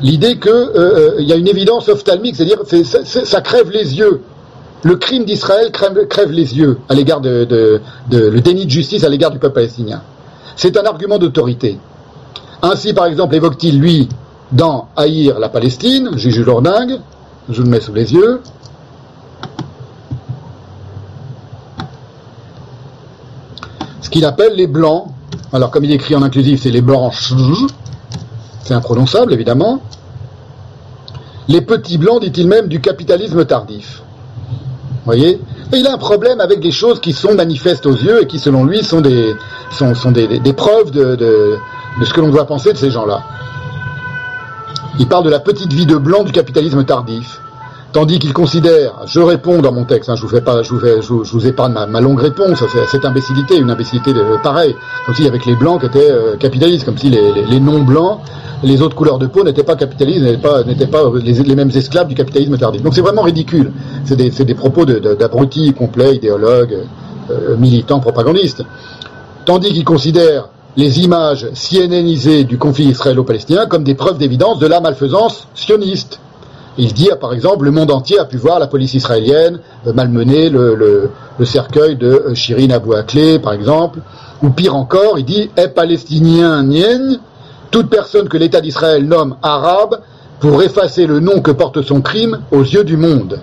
L'idée 0.03 0.39
qu'il 0.39 1.25
y 1.25 1.33
a 1.33 1.37
une 1.37 1.49
évidence 1.49 1.89
ophtalmique, 1.89 2.37
c'est-à-dire 2.37 2.59
c'est- 2.67 2.85
c'est- 2.85 3.05
c'est- 3.05 3.25
ça 3.25 3.41
crève 3.41 3.71
les 3.71 3.97
yeux. 3.99 4.21
Le 4.83 4.97
crime 4.97 5.25
d'Israël 5.25 5.73
crève, 5.73 6.31
les 6.31 6.57
yeux 6.57 6.79
à 6.89 6.95
l'égard 6.95 7.21
de, 7.21 7.81
le 8.11 8.41
déni 8.41 8.65
de 8.65 8.71
justice 8.71 9.03
à 9.05 9.09
l'égard 9.09 9.31
du 9.31 9.39
peuple 9.39 9.55
palestinien. 9.55 10.03
C'est 10.57 10.77
un 10.77 10.85
argument 10.85 11.19
d'autorité. 11.19 11.79
Ainsi, 12.63 12.93
par 12.93 13.07
exemple, 13.07 13.35
évoque-t-il, 13.35 13.81
lui, 13.81 14.09
dans 14.53 14.89
Haïr 14.97 15.39
la 15.39 15.49
Palestine, 15.49 16.11
Juju 16.17 16.45
Lourdingue, 16.45 17.01
je 17.49 17.57
vous 17.57 17.65
le 17.65 17.71
mets 17.71 17.81
sous 17.81 17.93
les 17.93 18.13
yeux, 18.13 18.41
ce 24.01 24.11
qu'il 24.11 24.25
appelle 24.25 24.55
les 24.55 24.67
blancs. 24.67 25.07
Alors, 25.53 25.71
comme 25.71 25.85
il 25.85 25.93
écrit 25.93 26.15
en 26.15 26.23
inclusif, 26.23 26.63
c'est 26.63 26.71
les 26.71 26.83
blancs, 26.83 27.13
c'est 28.63 28.75
imprononçable, 28.75 29.33
évidemment. 29.33 29.81
Les 31.49 31.63
petits 31.63 31.99
blancs, 31.99 32.21
dit-il 32.21 32.47
même, 32.47 32.69
du 32.69 32.81
capitalisme 32.81 33.45
tardif. 33.45 34.03
Et 35.15 35.39
il 35.73 35.87
a 35.87 35.93
un 35.93 35.99
problème 35.99 36.41
avec 36.41 36.61
des 36.61 36.71
choses 36.71 37.01
qui 37.01 37.13
sont 37.13 37.35
manifestes 37.35 37.87
aux 37.87 37.97
yeux 37.97 38.23
et 38.23 38.27
qui, 38.27 38.39
selon 38.39 38.65
lui, 38.65 38.83
sont 38.85 39.01
des, 39.01 39.35
preuves 40.57 40.91
de 40.91 41.59
ce 42.03 42.13
que 42.13 42.21
l'on 42.21 42.31
doit 42.31 42.47
penser 42.47 42.73
de 42.73 42.79
ces 42.79 42.91
gens-là. 42.91 43.23
Il 44.99 45.07
parle 45.07 45.25
de 45.25 45.31
la 45.31 45.39
petite 45.39 45.73
vie 45.73 45.87
de 45.87 45.97
blanc 45.97 46.25
du 46.25 46.33
capitalisme 46.33 46.85
tardif. 46.85 47.41
Tandis 47.91 48.19
qu'il 48.19 48.35
considère, 48.35 49.07
je 49.07 49.19
réponds 49.19 49.63
dans 49.63 49.73
mon 49.73 49.85
texte, 49.85 50.11
hein, 50.11 50.15
je 50.15 50.21
vous 50.21 50.29
fais 50.29 50.43
pas, 50.43 50.63
je 50.63 50.75
vous, 50.75 51.47
épargne 51.47 51.73
ma, 51.73 52.01
longue 52.03 52.21
réponse, 52.21 52.63
cette 52.91 53.05
imbécilité, 53.07 53.57
une 53.57 53.71
imbécilité 53.71 54.13
de, 54.13 54.23
pareil, 54.43 54.77
comme 55.07 55.15
si 55.15 55.27
avec 55.27 55.47
les 55.47 55.55
blancs 55.55 55.81
qui 55.81 55.87
étaient 55.87 56.11
euh, 56.11 56.37
capitalistes, 56.37 56.85
comme 56.85 56.99
si 56.99 57.09
les, 57.09 57.61
non-blancs, 57.61 58.21
les 58.63 58.83
autres 58.83 58.95
couleurs 58.95 59.19
de 59.19 59.27
peau 59.27 59.43
n'étaient 59.43 59.63
pas 59.63 59.75
capitalistes, 59.75 60.21
n'étaient 60.21 60.87
pas, 60.87 61.05
pas 61.05 61.19
les, 61.19 61.55
mêmes 61.55 61.71
esclaves 61.75 62.09
du 62.09 62.15
capitalisme 62.15 62.59
tardif. 62.59 62.83
Donc 62.83 62.95
c'est 62.95 63.01
vraiment 63.01 63.23
ridicule. 63.23 63.73
C'est 64.05 64.17
des, 64.17 64.55
propos 64.55 64.85
d'abrutis 64.85 65.73
complets, 65.73 66.17
idéologues, 66.17 66.77
euh, 67.31 67.57
militants, 67.57 68.01
propagandistes. 68.01 68.65
Tandis 69.47 69.73
qu'il 69.73 69.85
considère 69.85 70.51
les 70.77 71.01
images 71.01 71.47
cnnisées 71.55 72.45
du 72.45 72.59
conflit 72.59 72.85
israélo-palestinien 72.85 73.65
comme 73.65 73.83
des 73.83 73.95
preuves 73.95 74.19
d'évidence 74.19 74.59
de 74.59 74.67
la 74.67 74.81
malfaisance 74.81 75.49
sioniste. 75.55 76.21
Il 76.81 76.93
dit, 76.93 77.11
par 77.21 77.33
exemple, 77.35 77.65
le 77.65 77.73
monde 77.73 77.91
entier 77.91 78.21
a 78.21 78.25
pu 78.25 78.37
voir 78.37 78.61
la 78.61 78.69
police 78.69 78.95
israélienne 78.95 79.59
euh, 79.87 79.93
malmener 79.93 80.49
le, 80.49 81.11
cercueil 81.45 81.97
de 81.97 82.07
euh, 82.07 82.35
Shirin 82.37 82.71
Abu 82.71 82.95
Akleh, 82.95 83.41
par 83.41 83.53
exemple. 83.53 83.99
Ou 84.43 84.51
pire 84.51 84.77
encore, 84.77 85.19
il 85.19 85.25
dit, 85.25 85.51
est 85.57 85.69
palestinien 85.69 86.63
nienne, 86.63 87.19
toute 87.73 87.91
personne 87.91 88.29
que 88.29 88.37
l'État 88.37 88.61
d'Israël 88.61 89.05
nomme 89.05 89.35
arabe 89.43 89.99
pour 90.39 90.63
effacer 90.63 91.09
le 91.09 91.19
nom 91.19 91.41
que 91.41 91.51
porte 91.51 91.83
son 91.83 92.01
crime 92.01 92.39
aux 92.53 92.63
yeux 92.63 92.85
du 92.85 92.97
monde. 92.97 93.41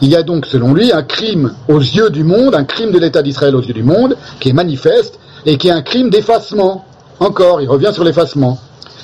Il 0.00 0.08
y 0.08 0.16
a 0.16 0.22
donc, 0.22 0.46
selon 0.46 0.72
lui, 0.72 0.92
un 0.92 1.02
crime 1.02 1.52
aux 1.68 1.78
yeux 1.78 2.08
du 2.08 2.24
monde, 2.24 2.54
un 2.54 2.64
crime 2.64 2.90
de 2.90 2.98
l'État 2.98 3.20
d'Israël 3.20 3.54
aux 3.54 3.60
yeux 3.60 3.74
du 3.74 3.82
monde, 3.82 4.16
qui 4.40 4.48
est 4.48 4.54
manifeste 4.54 5.18
et 5.44 5.58
qui 5.58 5.68
est 5.68 5.72
un 5.72 5.82
crime 5.82 6.08
d'effacement. 6.08 6.86
Encore, 7.18 7.60
il 7.60 7.68
revient 7.68 7.90
sur 7.92 8.02
l'effacement, 8.02 8.58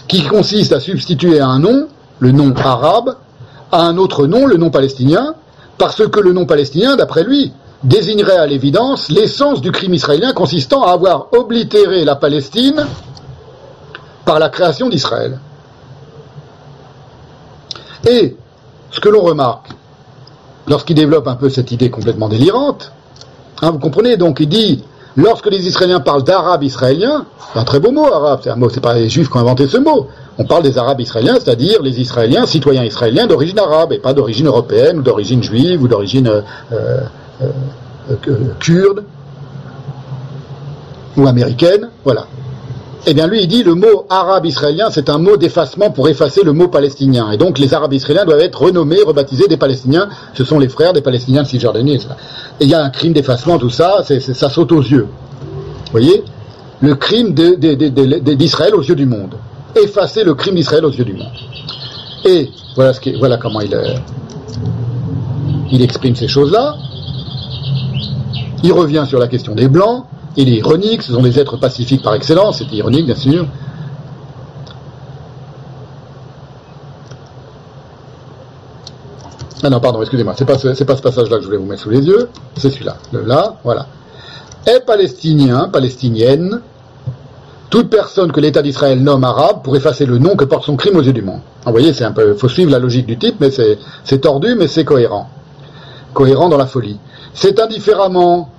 qui 0.09 0.23
consiste 0.25 0.73
à 0.73 0.81
substituer 0.81 1.39
un 1.39 1.59
nom, 1.59 1.89
le 2.19 2.33
nom 2.33 2.55
arabe, 2.55 3.15
à 3.77 3.83
un 3.83 3.99
autre 3.99 4.27
nom, 4.27 4.47
le 4.47 4.57
nom 4.57 4.71
palestinien, 4.71 5.35
parce 5.77 6.07
que 6.09 6.21
le 6.21 6.33
nom 6.33 6.47
palestinien, 6.47 6.97
d'après 6.97 7.25
lui, 7.25 7.53
désignerait 7.83 8.39
à 8.39 8.47
l'évidence 8.47 9.11
l'essence 9.11 9.61
du 9.61 9.71
crime 9.71 9.93
israélien 9.93 10.33
consistant 10.33 10.83
à 10.83 10.93
avoir 10.93 11.29
oblitéré 11.33 12.05
la 12.05 12.17
Palestine 12.17 12.87
par 14.25 14.39
la 14.39 14.49
création 14.49 14.89
d'Israël. 14.89 15.39
Et 18.09 18.37
ce 18.91 18.99
que 18.99 19.11
l'on 19.11 19.21
remarque, 19.21 19.69
lorsqu'il 20.67 20.97
développe 20.97 21.29
un 21.29 21.37
peu 21.37 21.51
cette 21.51 21.71
idée 21.71 21.91
complètement 21.91 22.31
délirante, 22.31 22.93
hein, 23.61 23.73
vous 23.73 23.79
comprenez, 23.79 24.17
donc 24.17 24.41
il 24.41 24.49
dit, 24.49 24.85
lorsque 25.17 25.47
les 25.47 25.67
Israéliens 25.67 26.01
parlent 26.01 26.23
d'Arabes 26.23 26.63
israéliens, 26.63 27.27
c'est 27.53 27.59
un 27.59 27.65
très 27.65 27.81
beau 27.81 27.91
mot, 27.91 28.07
arabe, 28.07 28.41
c'est 28.43 28.51
un 28.51 28.81
pas 28.83 28.95
les 28.95 29.09
Juifs 29.09 29.29
qui 29.29 29.37
ont 29.37 29.41
inventé 29.41 29.67
ce 29.67 29.79
mot, 29.79 30.09
on 30.39 30.45
parle 30.45 30.63
des 30.63 30.77
Arabes 30.79 31.01
israéliens, 31.01 31.35
c'est-à-dire 31.35 31.83
les 31.83 32.01
Israéliens, 32.01 32.47
citoyens 32.47 32.85
israéliens 32.85 33.27
d'origine 33.27 33.59
arabe, 33.59 33.93
et 33.93 33.99
pas 33.99 34.13
d'origine 34.13 34.47
européenne, 34.47 34.99
ou 34.99 35.03
d'origine 35.03 35.43
juive, 35.43 35.83
ou 35.83 35.89
d'origine 35.89 36.29
euh, 36.29 36.43
euh, 36.73 37.01
euh, 38.29 38.37
kurde, 38.61 39.05
ou 41.17 41.27
américaine, 41.27 41.89
voilà. 42.05 42.27
Eh 43.05 43.15
bien, 43.15 43.27
lui, 43.27 43.43
il 43.43 43.49
dit 43.49 43.63
le 43.63 43.75
mot 43.75 44.07
arabe 44.11 44.47
israélien, 44.47 44.89
c'est 44.91 45.09
un 45.09 45.19
mot 45.19 45.37
d'effacement 45.37 45.91
pour 45.91 46.09
effacer 46.09 46.43
le 46.43 46.53
mot 46.53 46.69
palestinien. 46.69 47.31
Et 47.31 47.37
donc, 47.37 47.59
les 47.59 47.73
arabes 47.75 47.93
israéliens 47.93 48.25
doivent 48.25 48.41
être 48.41 48.61
renommés, 48.61 49.03
rebaptisés 49.03 49.47
des 49.49 49.57
palestiniens. 49.57 50.09
Ce 50.35 50.45
sont 50.45 50.59
les 50.59 50.69
frères 50.69 50.93
des 50.93 51.03
palestiniens 51.03 51.43
de 51.43 51.49
Cisjordanie. 51.49 51.97
Et 52.61 52.65
il 52.65 52.69
y 52.69 52.75
a 52.75 52.83
un 52.83 52.91
crime 52.91 53.13
d'effacement, 53.13 53.59
tout 53.59 53.71
ça, 53.71 54.03
ça 54.03 54.51
saute 54.51 54.73
aux 54.73 54.83
yeux. 54.83 55.07
Vous 55.87 55.93
voyez? 55.93 56.25
Le 56.81 56.95
crime 56.95 57.33
d'Israël 57.33 58.75
aux 58.75 58.83
yeux 58.83 58.97
du 58.97 59.07
monde. 59.07 59.35
Effacer 59.77 60.25
le 60.25 60.35
crime 60.35 60.57
d'Israël 60.57 60.85
aux 60.85 60.91
yeux 60.91 61.05
du 61.05 61.15
monde. 61.15 61.33
Et 62.25 62.51
voilà, 62.75 62.93
ce 62.93 63.19
voilà 63.19 63.37
comment 63.37 63.61
il, 63.61 63.75
euh, 63.75 63.95
il 65.71 65.81
exprime 65.83 66.17
ces 66.17 66.29
choses-là. 66.29 66.75
Il 68.65 68.73
revient 68.73 69.05
sur 69.09 69.19
la 69.19 69.29
question 69.29 69.55
des 69.55 69.69
Blancs. 69.69 70.05
Il 70.37 70.49
est 70.49 70.57
ironique, 70.59 71.03
ce 71.03 71.13
sont 71.13 71.23
des 71.23 71.39
êtres 71.39 71.57
pacifiques 71.57 72.03
par 72.03 72.15
excellence, 72.15 72.59
c'est 72.59 72.71
ironique 72.77 73.07
bien 73.07 73.15
sûr. 73.15 73.47
Ah 79.63 79.71
non, 79.71 79.81
pardon, 79.81 80.01
excusez-moi, 80.03 80.35
c'est 80.37 80.45
pas, 80.45 80.59
ce- 80.59 80.85
pas 80.85 80.97
ce 80.97 81.03
passage-là 81.03 81.37
que 81.37 81.43
je 81.43 81.47
voulais 81.47 81.59
vous 81.59 81.65
mettre 81.67 81.83
sous 81.83 81.91
les 81.91 82.07
yeux, 82.07 82.29
c'est 82.57 82.71
celui-là. 82.71 82.97
Là, 83.13 83.57
voilà. 83.65 83.87
Est 84.67 84.81
palestinien, 84.85 85.69
palestinienne, 85.73 86.61
toute 87.71 87.89
personne 87.89 88.33
que 88.33 88.41
l'État 88.41 88.63
d'Israël 88.63 89.03
nomme 89.03 89.25
arabe 89.25 89.63
pour 89.65 89.75
effacer 89.77 90.05
le 90.07 90.19
nom 90.19 90.37
que 90.37 90.45
porte 90.45 90.65
son 90.65 90.77
crime 90.77 90.97
aux 90.97 91.03
yeux 91.03 91.13
du 91.13 91.23
monde. 91.23 91.41
Vous 91.65 91.73
voyez, 91.73 91.93
c'est 91.95 92.05
un 92.05 92.13
peu, 92.13 92.35
faut 92.35 92.49
suivre 92.49 92.71
la 92.71 92.79
logique 92.79 93.07
du 93.07 93.17
type, 93.19 93.37
mais 93.41 93.51
c'est 93.51 94.19
tordu, 94.19 94.55
mais 94.57 94.69
c'est 94.69 94.85
cohérent. 94.85 95.29
Cohérent 96.13 96.49
dans 96.49 96.59
la 96.59 96.67
folie. 96.67 96.99
C'est 97.35 97.59
indifféremment, 97.59 98.51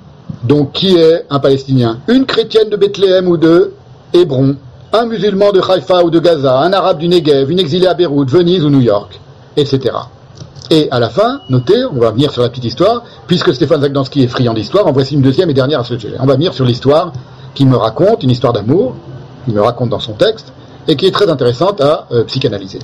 donc, 0.44 0.74
qui 0.74 0.96
est 0.96 1.26
un 1.30 1.40
Palestinien? 1.40 2.00
Une 2.08 2.26
chrétienne 2.26 2.70
de 2.70 2.78
Bethléem 2.78 3.28
ou 3.28 3.38
de 3.38 3.74
Hébron, 4.14 4.56
un 4.94 5.06
musulman 5.06 5.52
de 5.52 5.62
Haïfa 5.62 6.04
ou 6.04 6.10
de 6.10 6.20
Gaza, 6.20 6.60
un 6.60 6.72
arabe 6.74 7.00
du 7.00 7.08
Negev, 7.08 7.52
une 7.52 7.60
exilée 7.60 7.88
à 7.88 7.94
Beyrouth, 7.94 8.30
Venise 8.30 8.64
ou 8.64 8.70
New 8.70 8.82
York, 8.82 9.20
etc. 9.58 9.96
Et 10.70 10.90
à 10.92 11.00
la 11.00 11.10
fin, 11.10 11.42
notez, 11.50 11.86
on 11.86 12.00
va 12.00 12.12
venir 12.12 12.32
sur 12.32 12.42
la 12.42 12.50
petite 12.50 12.66
histoire, 12.66 13.04
puisque 13.26 13.54
Stéphane 13.54 13.82
Zagdanski 13.82 14.24
est 14.24 14.28
friand 14.28 14.54
d'histoire, 14.54 14.88
en 14.88 14.92
voici 14.92 15.16
une 15.16 15.22
deuxième 15.22 15.50
et 15.50 15.54
dernière 15.54 15.80
à 15.80 15.84
ce 15.84 15.98
sujet. 15.98 16.16
On 16.20 16.26
va 16.26 16.36
venir 16.36 16.54
sur 16.54 16.66
l'histoire 16.66 17.14
qui 17.54 17.66
me 17.66 17.76
raconte, 17.76 18.24
une 18.24 18.32
histoire 18.32 18.54
d'amour, 18.54 18.96
qu'il 19.46 19.54
me 19.54 19.62
raconte 19.62 19.90
dans 19.90 20.00
son 20.00 20.14
texte, 20.14 20.54
et 20.88 20.96
qui 20.96 21.06
est 21.06 21.12
très 21.12 21.30
intéressante 21.30 21.82
à 21.82 22.08
euh, 22.12 22.24
psychanalyser. 22.26 22.80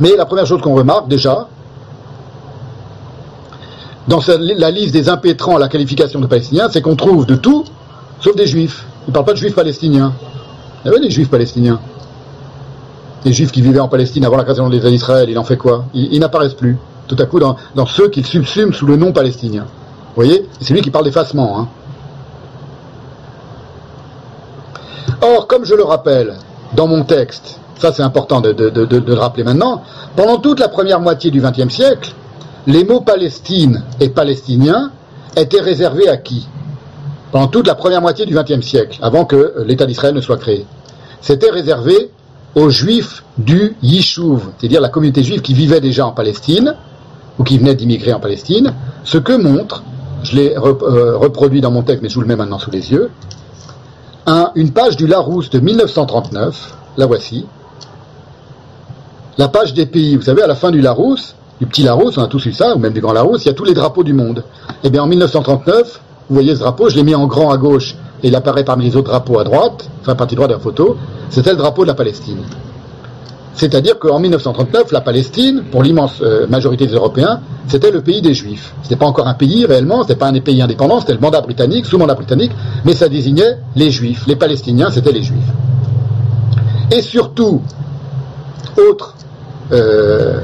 Mais 0.00 0.16
la 0.16 0.26
première 0.26 0.46
chose 0.46 0.60
qu'on 0.60 0.74
remarque 0.74 1.08
déjà, 1.08 1.48
dans 4.08 4.20
la 4.28 4.70
liste 4.70 4.92
des 4.92 5.08
impétrants 5.08 5.56
à 5.56 5.58
la 5.58 5.68
qualification 5.68 6.20
de 6.20 6.26
Palestiniens, 6.26 6.68
c'est 6.70 6.82
qu'on 6.82 6.96
trouve 6.96 7.26
de 7.26 7.36
tout, 7.36 7.64
sauf 8.20 8.36
des 8.36 8.46
juifs. 8.46 8.84
Il 9.06 9.10
ne 9.10 9.12
parle 9.14 9.26
pas 9.26 9.32
de 9.32 9.38
juifs 9.38 9.54
palestiniens. 9.54 10.12
Il 10.84 10.88
y 10.88 10.90
avait 10.90 11.00
des 11.00 11.10
juifs 11.10 11.30
palestiniens. 11.30 11.80
Les 13.24 13.32
juifs 13.32 13.52
qui 13.52 13.62
vivaient 13.62 13.80
en 13.80 13.88
Palestine 13.88 14.24
avant 14.24 14.36
la 14.36 14.44
création 14.44 14.68
de 14.68 14.74
l'État 14.74 14.90
d'Israël, 14.90 15.30
il 15.30 15.38
en 15.38 15.44
fait 15.44 15.56
quoi? 15.56 15.86
Ils, 15.94 16.20
n'apparaissent 16.20 16.54
plus. 16.54 16.76
Tout 17.08 17.16
à 17.18 17.24
coup, 17.24 17.38
dans, 17.38 17.56
ceux 17.86 18.08
qu'il 18.08 18.26
subsume 18.26 18.74
sous 18.74 18.86
le 18.86 18.96
nom 18.96 19.12
palestinien. 19.12 19.62
Vous 19.62 20.14
voyez? 20.22 20.46
C'est 20.60 20.74
lui 20.74 20.82
qui 20.82 20.90
parle 20.90 21.06
d'effacement. 21.06 21.60
Hein. 21.60 21.68
Or, 25.22 25.46
comme 25.46 25.64
je 25.64 25.74
le 25.74 25.84
rappelle 25.84 26.34
dans 26.74 26.86
mon 26.86 27.04
texte, 27.04 27.58
ça 27.78 27.92
c'est 27.92 28.02
important 28.02 28.42
de- 28.42 28.52
de 28.52 28.98
le 28.98 29.14
rappeler 29.14 29.44
maintenant, 29.44 29.82
pendant 30.16 30.36
toute 30.38 30.60
la 30.60 30.68
première 30.68 31.00
moitié 31.00 31.30
du 31.30 31.40
XXe 31.40 31.72
siècle, 31.72 32.14
les 32.66 32.84
mots 32.84 33.00
Palestine 33.00 33.82
et 34.00 34.08
palestinien 34.08 34.90
étaient 35.36 35.60
réservés 35.60 36.08
à 36.08 36.16
qui? 36.16 36.48
Pendant 37.32 37.48
toute 37.48 37.66
la 37.66 37.74
première 37.74 38.00
moitié 38.00 38.26
du 38.26 38.34
XXe 38.34 38.64
siècle, 38.64 38.98
avant 39.02 39.24
que 39.24 39.64
l'État 39.66 39.86
d'Israël 39.86 40.14
ne 40.14 40.20
soit 40.20 40.36
créé. 40.36 40.64
C'était 41.20 41.50
réservé 41.50 42.10
aux 42.54 42.70
juifs 42.70 43.24
du 43.38 43.74
Yishuv, 43.82 44.40
c'est-à-dire 44.58 44.80
la 44.80 44.88
communauté 44.88 45.22
juive 45.24 45.42
qui 45.42 45.54
vivait 45.54 45.80
déjà 45.80 46.06
en 46.06 46.12
Palestine, 46.12 46.76
ou 47.38 47.42
qui 47.42 47.58
venait 47.58 47.74
d'immigrer 47.74 48.12
en 48.12 48.20
Palestine, 48.20 48.72
ce 49.02 49.18
que 49.18 49.32
montre, 49.32 49.82
je 50.22 50.36
l'ai 50.36 50.54
euh, 50.56 51.16
reproduit 51.16 51.60
dans 51.60 51.72
mon 51.72 51.82
texte, 51.82 52.02
mais 52.02 52.08
je 52.08 52.14
vous 52.14 52.20
le 52.20 52.28
mets 52.28 52.36
maintenant 52.36 52.60
sous 52.60 52.70
les 52.70 52.92
yeux, 52.92 53.10
un- 54.26 54.52
une 54.54 54.70
page 54.70 54.96
du 54.96 55.08
Larousse 55.08 55.50
de 55.50 55.58
1939, 55.58 56.74
la 56.96 57.06
voici, 57.06 57.44
la 59.36 59.48
page 59.48 59.74
des 59.74 59.86
pays, 59.86 60.14
vous 60.14 60.22
savez, 60.22 60.42
à 60.42 60.46
la 60.46 60.54
fin 60.54 60.70
du 60.70 60.80
Larousse, 60.80 61.34
du 61.60 61.66
petit 61.66 61.82
Larousse, 61.82 62.18
on 62.18 62.22
a 62.22 62.26
tous 62.26 62.44
eu 62.46 62.52
ça, 62.52 62.74
ou 62.74 62.78
même 62.78 62.92
du 62.92 63.00
grand 63.00 63.12
Larousse, 63.12 63.44
il 63.44 63.48
y 63.48 63.50
a 63.50 63.54
tous 63.54 63.64
les 63.64 63.74
drapeaux 63.74 64.04
du 64.04 64.12
monde. 64.12 64.44
Eh 64.82 64.90
bien, 64.90 65.02
en 65.02 65.06
1939, 65.06 66.00
vous 66.28 66.34
voyez 66.34 66.54
ce 66.54 66.60
drapeau, 66.60 66.88
je 66.88 66.96
l'ai 66.96 67.04
mis 67.04 67.14
en 67.14 67.26
grand 67.26 67.50
à 67.50 67.56
gauche, 67.56 67.94
et 68.22 68.28
il 68.28 68.36
apparaît 68.36 68.64
parmi 68.64 68.84
les 68.84 68.96
autres 68.96 69.10
drapeaux 69.10 69.38
à 69.38 69.44
droite, 69.44 69.88
enfin, 70.00 70.14
partie 70.14 70.34
droite 70.34 70.50
de 70.50 70.54
la 70.54 70.60
photo, 70.60 70.96
c'était 71.30 71.50
le 71.50 71.56
drapeau 71.56 71.82
de 71.82 71.88
la 71.88 71.94
Palestine. 71.94 72.42
C'est-à-dire 73.54 73.98
qu'en 74.00 74.18
1939, 74.18 74.90
la 74.90 75.00
Palestine, 75.00 75.62
pour 75.70 75.82
l'immense 75.82 76.20
euh, 76.22 76.46
majorité 76.48 76.86
des 76.86 76.94
Européens, 76.94 77.40
c'était 77.68 77.92
le 77.92 78.02
pays 78.02 78.20
des 78.20 78.34
Juifs. 78.34 78.74
C'était 78.82 78.96
pas 78.96 79.06
encore 79.06 79.28
un 79.28 79.34
pays 79.34 79.64
réellement, 79.64 80.02
c'était 80.02 80.16
pas 80.16 80.26
un 80.26 80.40
pays 80.40 80.60
indépendant, 80.60 80.98
c'était 80.98 81.12
le 81.12 81.20
mandat 81.20 81.40
britannique, 81.40 81.86
sous 81.86 81.96
mandat 81.96 82.14
britannique, 82.14 82.50
mais 82.84 82.94
ça 82.94 83.08
désignait 83.08 83.58
les 83.76 83.92
Juifs. 83.92 84.26
Les 84.26 84.34
Palestiniens, 84.34 84.90
c'était 84.90 85.12
les 85.12 85.22
Juifs. 85.22 85.38
Et 86.90 87.00
surtout, 87.00 87.62
autre 88.76 89.14
euh, 89.72 90.40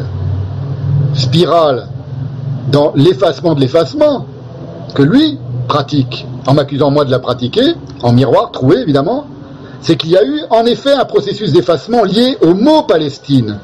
spirale 1.15 1.89
dans 2.71 2.93
l'effacement 2.95 3.55
de 3.55 3.61
l'effacement 3.61 4.27
que 4.95 5.03
lui 5.03 5.39
pratique, 5.69 6.27
en 6.47 6.55
m'accusant 6.55 6.91
moi 6.91 7.05
de 7.05 7.11
la 7.11 7.19
pratiquer, 7.19 7.75
en 8.03 8.13
miroir 8.13 8.51
troué 8.51 8.79
évidemment, 8.79 9.27
c'est 9.81 9.97
qu'il 9.97 10.11
y 10.11 10.17
a 10.17 10.25
eu 10.25 10.41
en 10.51 10.67
effet 10.67 10.93
un 10.93 11.05
processus 11.05 11.53
d'effacement 11.53 12.05
lié 12.05 12.37
au 12.43 12.55
mot 12.55 12.83
Palestine. 12.83 13.59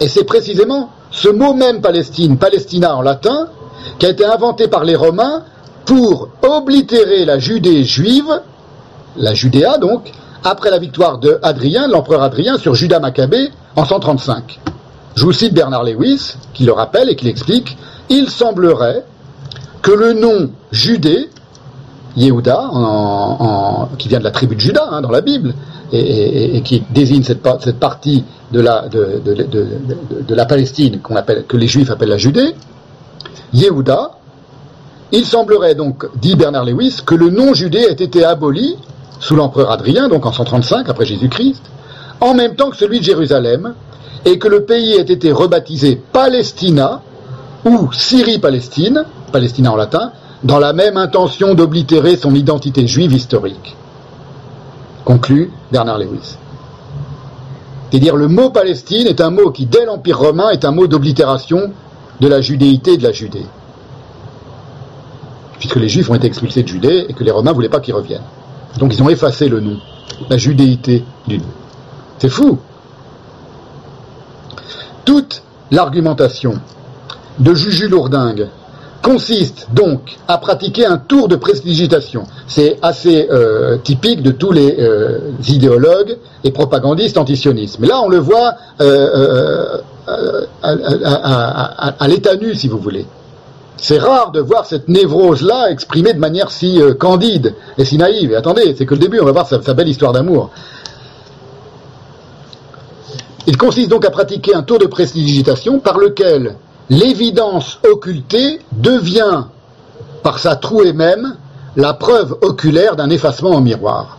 Et 0.00 0.08
c'est 0.08 0.24
précisément 0.24 0.90
ce 1.10 1.28
mot 1.28 1.54
même 1.54 1.80
Palestine, 1.80 2.38
Palestina 2.38 2.96
en 2.96 3.02
latin, 3.02 3.48
qui 3.98 4.06
a 4.06 4.10
été 4.10 4.24
inventé 4.24 4.68
par 4.68 4.84
les 4.84 4.96
Romains 4.96 5.44
pour 5.84 6.28
oblitérer 6.42 7.24
la 7.24 7.38
Judée 7.38 7.84
juive, 7.84 8.40
la 9.16 9.34
Judéa 9.34 9.78
donc, 9.78 10.10
après 10.44 10.70
la 10.70 10.78
victoire 10.78 11.18
de 11.18 11.38
Adrien, 11.42 11.86
l'empereur 11.86 12.22
Adrien, 12.22 12.58
sur 12.58 12.74
Judas 12.74 12.98
Maccabée 12.98 13.50
en 13.76 13.84
135. 13.84 14.60
Je 15.14 15.24
vous 15.24 15.32
cite 15.32 15.54
Bernard 15.54 15.84
Lewis, 15.84 16.34
qui 16.54 16.64
le 16.64 16.72
rappelle 16.72 17.08
et 17.10 17.16
qui 17.16 17.26
l'explique. 17.26 17.76
Il 18.08 18.30
semblerait 18.30 19.04
que 19.82 19.90
le 19.90 20.12
nom 20.14 20.50
Judée, 20.70 21.28
Yehuda, 22.16 22.70
qui 23.98 24.08
vient 24.08 24.18
de 24.18 24.24
la 24.24 24.30
tribu 24.30 24.54
de 24.56 24.60
Juda 24.60 24.86
hein, 24.90 25.00
dans 25.00 25.10
la 25.10 25.20
Bible, 25.20 25.54
et, 25.92 26.62
qui 26.62 26.82
désigne 26.90 27.22
cette, 27.22 27.42
pa- 27.42 27.58
cette 27.60 27.78
partie 27.78 28.24
de 28.52 28.60
la, 28.60 28.84
Palestine 30.46 31.00
que 31.48 31.56
les 31.56 31.66
Juifs 31.66 31.90
appellent 31.90 32.08
la 32.08 32.16
Judée, 32.18 32.54
Yehuda, 33.52 34.12
il 35.12 35.26
semblerait 35.26 35.74
donc, 35.74 36.06
dit 36.20 36.36
Bernard 36.36 36.64
Lewis, 36.64 37.00
que 37.04 37.14
le 37.14 37.28
nom 37.28 37.52
Judée 37.52 37.80
ait 37.90 37.92
été 37.92 38.24
aboli 38.24 38.76
sous 39.20 39.36
l'empereur 39.36 39.70
Adrien, 39.70 40.08
donc 40.08 40.24
en 40.24 40.32
135 40.32 40.88
après 40.88 41.04
Jésus-Christ, 41.04 41.62
en 42.20 42.34
même 42.34 42.54
temps 42.56 42.70
que 42.70 42.76
celui 42.76 43.00
de 43.00 43.04
Jérusalem, 43.04 43.74
et 44.24 44.38
que 44.38 44.48
le 44.48 44.64
pays 44.64 44.94
ait 44.94 45.00
été 45.00 45.32
rebaptisé 45.32 46.00
Palestina, 46.12 47.02
ou 47.64 47.92
Syrie-Palestine, 47.92 49.04
Palestina 49.32 49.72
en 49.72 49.76
latin, 49.76 50.12
dans 50.42 50.58
la 50.58 50.72
même 50.72 50.96
intention 50.96 51.54
d'oblitérer 51.54 52.16
son 52.16 52.34
identité 52.34 52.86
juive 52.86 53.12
historique. 53.12 53.76
Conclut 55.04 55.50
Bernard 55.70 55.98
Lewis. 55.98 56.36
C'est-à-dire 57.90 58.16
le 58.16 58.28
mot 58.28 58.50
Palestine 58.50 59.06
est 59.06 59.20
un 59.20 59.30
mot 59.30 59.50
qui, 59.50 59.66
dès 59.66 59.84
l'Empire 59.84 60.18
romain, 60.18 60.50
est 60.50 60.64
un 60.64 60.70
mot 60.70 60.86
d'oblitération 60.86 61.72
de 62.20 62.28
la 62.28 62.40
judéité 62.40 62.94
et 62.94 62.96
de 62.96 63.02
la 63.02 63.12
Judée. 63.12 63.46
Puisque 65.58 65.76
les 65.76 65.88
Juifs 65.88 66.08
ont 66.08 66.14
été 66.14 66.26
expulsés 66.26 66.62
de 66.62 66.68
Judée 66.68 67.06
et 67.08 67.12
que 67.12 67.22
les 67.22 67.30
Romains 67.30 67.50
ne 67.50 67.54
voulaient 67.54 67.68
pas 67.68 67.80
qu'ils 67.80 67.94
reviennent. 67.94 68.22
Donc 68.78 68.94
ils 68.94 69.02
ont 69.02 69.08
effacé 69.08 69.48
le 69.48 69.60
nom, 69.60 69.76
la 70.30 70.38
judéité 70.38 71.04
du 71.26 71.38
nom. 71.38 71.44
C'est 72.18 72.28
fou. 72.28 72.58
Toute 75.04 75.42
l'argumentation 75.70 76.54
de 77.38 77.54
Juju 77.54 77.88
Lourdingue 77.88 78.48
consiste 79.02 79.66
donc 79.74 80.18
à 80.28 80.38
pratiquer 80.38 80.86
un 80.86 80.96
tour 80.96 81.28
de 81.28 81.36
prestidigitation. 81.36 82.24
C'est 82.46 82.78
assez 82.82 83.28
euh, 83.30 83.76
typique 83.78 84.22
de 84.22 84.30
tous 84.30 84.52
les 84.52 84.76
euh, 84.78 85.32
idéologues 85.48 86.16
et 86.44 86.52
propagandistes 86.52 87.18
antisionistes. 87.18 87.78
Mais 87.80 87.88
là, 87.88 88.00
on 88.02 88.08
le 88.08 88.18
voit 88.18 88.54
euh, 88.80 89.78
à, 90.62 92.08
l'état 92.08 92.36
nu, 92.36 92.54
si 92.54 92.68
vous 92.68 92.78
voulez. 92.78 93.06
C'est 93.76 93.98
rare 93.98 94.30
de 94.30 94.40
voir 94.40 94.66
cette 94.66 94.88
névrose-là 94.88 95.70
exprimée 95.70 96.12
de 96.12 96.20
manière 96.20 96.52
si 96.52 96.80
candide 97.00 97.54
et 97.78 97.84
si 97.84 97.98
naïve. 97.98 98.30
Et 98.30 98.36
attendez, 98.36 98.76
c'est 98.78 98.86
que 98.86 98.94
le 98.94 99.00
début, 99.00 99.18
on 99.18 99.24
va 99.24 99.32
voir 99.32 99.48
sa 99.48 99.74
belle 99.74 99.88
histoire 99.88 100.12
d'amour. 100.12 100.50
Il 103.46 103.56
consiste 103.56 103.88
donc 103.88 104.04
à 104.04 104.10
pratiquer 104.10 104.54
un 104.54 104.62
tour 104.62 104.78
de 104.78 104.86
prestidigitation 104.86 105.80
par 105.80 105.98
lequel 105.98 106.56
l'évidence 106.90 107.78
occultée 107.90 108.60
devient, 108.72 109.44
par 110.22 110.38
sa 110.38 110.56
trouée 110.56 110.92
même, 110.92 111.36
la 111.76 111.94
preuve 111.94 112.36
oculaire 112.42 112.96
d'un 112.96 113.10
effacement 113.10 113.50
en 113.50 113.60
miroir. 113.60 114.18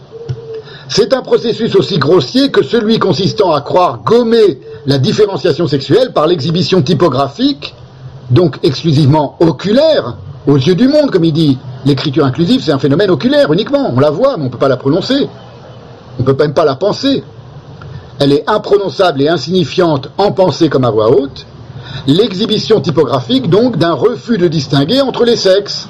C'est 0.89 1.13
un 1.13 1.21
processus 1.21 1.75
aussi 1.75 1.97
grossier 1.97 2.51
que 2.51 2.63
celui 2.63 2.99
consistant 2.99 3.53
à 3.53 3.61
croire 3.61 4.01
gommer 4.03 4.59
la 4.85 4.97
différenciation 4.97 5.67
sexuelle 5.67 6.11
par 6.11 6.27
l'exhibition 6.27 6.81
typographique, 6.81 7.73
donc 8.29 8.59
exclusivement 8.63 9.37
oculaire, 9.39 10.17
aux 10.45 10.57
yeux 10.57 10.75
du 10.75 10.87
monde, 10.87 11.11
comme 11.11 11.23
il 11.23 11.33
dit. 11.33 11.57
L'écriture 11.85 12.25
inclusive, 12.25 12.61
c'est 12.63 12.71
un 12.71 12.79
phénomène 12.79 13.09
oculaire 13.09 13.51
uniquement. 13.53 13.91
On 13.95 13.99
la 13.99 14.09
voit, 14.09 14.35
mais 14.35 14.43
on 14.43 14.45
ne 14.47 14.51
peut 14.51 14.57
pas 14.57 14.67
la 14.67 14.77
prononcer. 14.77 15.27
On 16.19 16.23
ne 16.23 16.25
peut 16.25 16.35
même 16.37 16.53
pas 16.53 16.65
la 16.65 16.75
penser. 16.75 17.23
Elle 18.23 18.31
est 18.31 18.49
imprononçable 18.49 19.21
et 19.21 19.27
insignifiante 19.27 20.07
en 20.17 20.31
pensée 20.31 20.69
comme 20.69 20.85
à 20.85 20.91
voix 20.91 21.11
haute. 21.11 21.45
L'exhibition 22.07 22.79
typographique, 22.79 23.49
donc, 23.49 23.77
d'un 23.77 23.91
refus 23.91 24.37
de 24.37 24.47
distinguer 24.47 25.01
entre 25.01 25.25
les 25.25 25.35
sexes. 25.35 25.89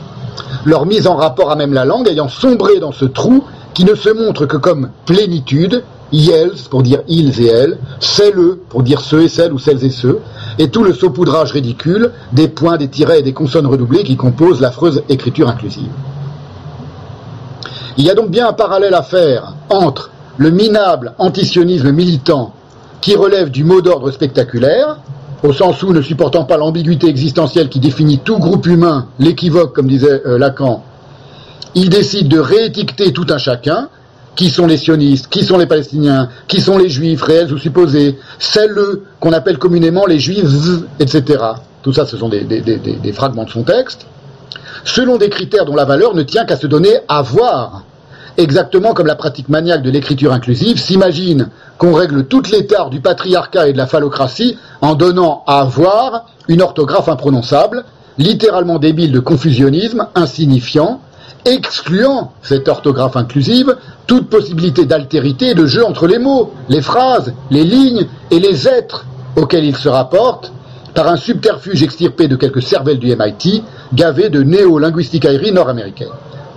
Leur 0.66 0.88
mise 0.88 1.06
en 1.06 1.16
rapport 1.16 1.52
à 1.52 1.56
même 1.56 1.74
la 1.74 1.86
langue 1.86 2.08
ayant 2.08 2.30
sombré 2.30 2.80
dans 2.80 2.92
ce 2.92 3.06
trou 3.06 3.44
qui 3.76 3.86
ne 3.86 3.94
se 3.94 4.10
montre 4.10 4.48
que 4.48 4.58
comme 4.58 4.90
plénitude, 5.06 5.84
yels 6.12 6.56
pour 6.72 6.82
dire 6.82 7.02
ils 7.08 7.40
et 7.40 7.50
elles, 7.50 7.78
celles 8.00 8.56
pour 8.68 8.82
dire 8.82 9.02
ceux 9.02 9.22
et 9.22 9.30
celles 9.30 9.54
ou 9.54 9.60
celles 9.60 9.86
et 9.86 9.92
ceux, 9.92 10.18
et 10.58 10.72
tout 10.72 10.84
le 10.84 10.94
saupoudrage 10.94 11.52
ridicule 11.52 12.14
des 12.32 12.48
points, 12.48 12.78
des 12.78 12.88
tirets 12.88 13.20
et 13.20 13.24
des 13.24 13.34
consonnes 13.34 13.68
redoublées 13.68 14.04
qui 14.04 14.18
composent 14.18 14.60
l'affreuse 14.60 15.04
écriture 15.08 15.50
inclusive. 15.50 15.92
Il 17.96 18.06
y 18.06 18.10
a 18.10 18.16
donc 18.16 18.32
bien 18.32 18.48
un 18.48 18.54
parallèle 18.54 18.96
à 18.96 19.04
faire 19.04 19.54
entre 19.70 20.10
le 20.38 20.50
minable 20.50 21.14
antisionisme 21.18 21.92
militant 21.92 22.54
qui 23.02 23.16
relève 23.16 23.50
du 23.50 23.64
mot 23.64 23.82
d'ordre 23.82 24.12
spectaculaire, 24.12 24.98
au 25.44 25.52
sens 25.52 25.84
où, 25.84 25.92
ne 25.92 26.02
supportant 26.02 26.46
pas 26.46 26.58
l'ambiguïté 26.58 27.08
existentielle 27.08 27.70
qui 27.70 27.80
définit 27.80 28.20
tout 28.20 28.40
groupe 28.40 28.66
humain, 28.66 29.08
l'équivoque, 29.20 29.76
comme 29.76 29.88
disait 29.88 30.22
euh, 30.26 30.38
Lacan, 30.38 30.84
il 31.76 31.90
décide 31.90 32.30
de 32.30 32.40
réétiqueter 32.40 33.12
tout 33.12 33.26
un 33.30 33.38
chacun, 33.38 33.90
qui 34.36 34.50
sont 34.50 34.66
les 34.66 34.78
sionistes, 34.78 35.28
qui 35.28 35.44
sont 35.44 35.58
les 35.58 35.66
palestiniens, 35.66 36.30
qui 36.48 36.62
sont 36.62 36.78
les 36.78 36.90
juifs 36.90 37.22
réels 37.22 37.54
ou 37.54 37.58
supposés, 37.58 38.18
celles 38.40 38.76
qu'on 39.20 39.34
appelle 39.34 39.58
communément 39.58 40.06
les 40.06 40.20
juifs, 40.20 40.50
etc. 41.00 41.44
Tout 41.82 41.94
ça, 41.94 42.06
ce 42.06 42.18
sont 42.18 42.30
des, 42.30 43.14
fragments 43.14 43.44
de 43.44 43.50
son 43.50 43.64
texte, 43.64 44.06
selon 44.86 45.18
des 45.18 45.30
critères 45.30 45.66
dont 45.66 45.76
la 45.76 45.86
valeur 45.86 46.16
ne 46.16 46.24
tient 46.24 46.46
qu'à 46.46 46.58
se 46.58 46.68
donner 46.68 46.98
à 47.08 47.22
voir. 47.22 47.84
Exactement 48.38 48.96
comme 48.96 49.06
la 49.06 49.16
pratique 49.16 49.48
maniaque 49.48 49.84
de 49.84 49.92
l'écriture 49.92 50.34
inclusive 50.34 50.80
s'imagine 50.80 51.50
qu'on 51.78 51.94
règle 51.94 52.26
toutes 52.26 52.50
les 52.50 52.66
tares 52.66 52.90
du 52.90 53.00
patriarcat 53.00 53.68
et 53.68 53.74
de 53.74 53.78
la 53.78 53.86
phallocratie 53.86 54.58
en 54.82 54.96
donnant 54.96 55.44
à 55.46 55.64
voir 55.66 56.26
une 56.48 56.64
orthographe 56.64 57.10
imprononçable, 57.10 57.86
littéralement 58.18 58.80
débile 58.80 59.12
de 59.12 59.20
confusionnisme, 59.20 60.08
insignifiant, 60.16 61.00
excluant 61.46 62.32
cette 62.42 62.68
orthographe 62.68 63.18
inclusive 63.18 63.76
toute 64.08 64.30
possibilité 64.30 64.86
d'altérité 64.86 65.50
et 65.50 65.56
de 65.56 65.68
jeu 65.68 65.86
entre 65.86 66.08
les 66.08 66.18
mots, 66.18 66.54
les 66.70 66.82
phrases, 66.82 67.34
les 67.52 67.64
lignes 67.64 68.08
et 68.32 68.40
les 68.40 68.68
êtres 68.68 69.06
auxquels 69.36 69.66
ils 69.66 69.78
se 69.78 69.90
rapportent 69.90 70.52
par 70.96 71.08
un 71.08 71.18
subterfuge 71.18 71.84
extirpé 71.84 72.28
de 72.28 72.36
quelques 72.36 72.64
cervelles 72.64 73.00
du 73.00 73.16
MIT, 73.16 73.64
gavé 73.94 74.30
de 74.30 74.42
néo-linguisticaillerie 74.42 75.52
nord-américaine. 75.52 76.10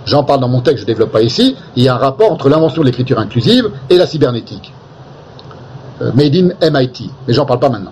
J'en 0.07 0.23
parle 0.23 0.39
dans 0.39 0.47
mon 0.47 0.61
texte, 0.61 0.79
je 0.79 0.83
ne 0.83 0.87
développe 0.87 1.11
pas 1.11 1.21
ici. 1.21 1.57
Il 1.75 1.83
y 1.83 1.89
a 1.89 1.95
un 1.95 1.97
rapport 1.97 2.31
entre 2.31 2.47
l'invention 2.47 2.81
de 2.81 2.87
l'écriture 2.87 3.19
inclusive 3.19 3.69
et 3.89 3.97
la 3.97 4.07
cybernétique. 4.07 4.73
Euh, 6.01 6.11
made 6.13 6.33
in 6.33 6.71
MIT. 6.71 7.11
Mais 7.27 7.33
j'en 7.33 7.45
parle 7.45 7.59
pas 7.59 7.67
maintenant. 7.67 7.91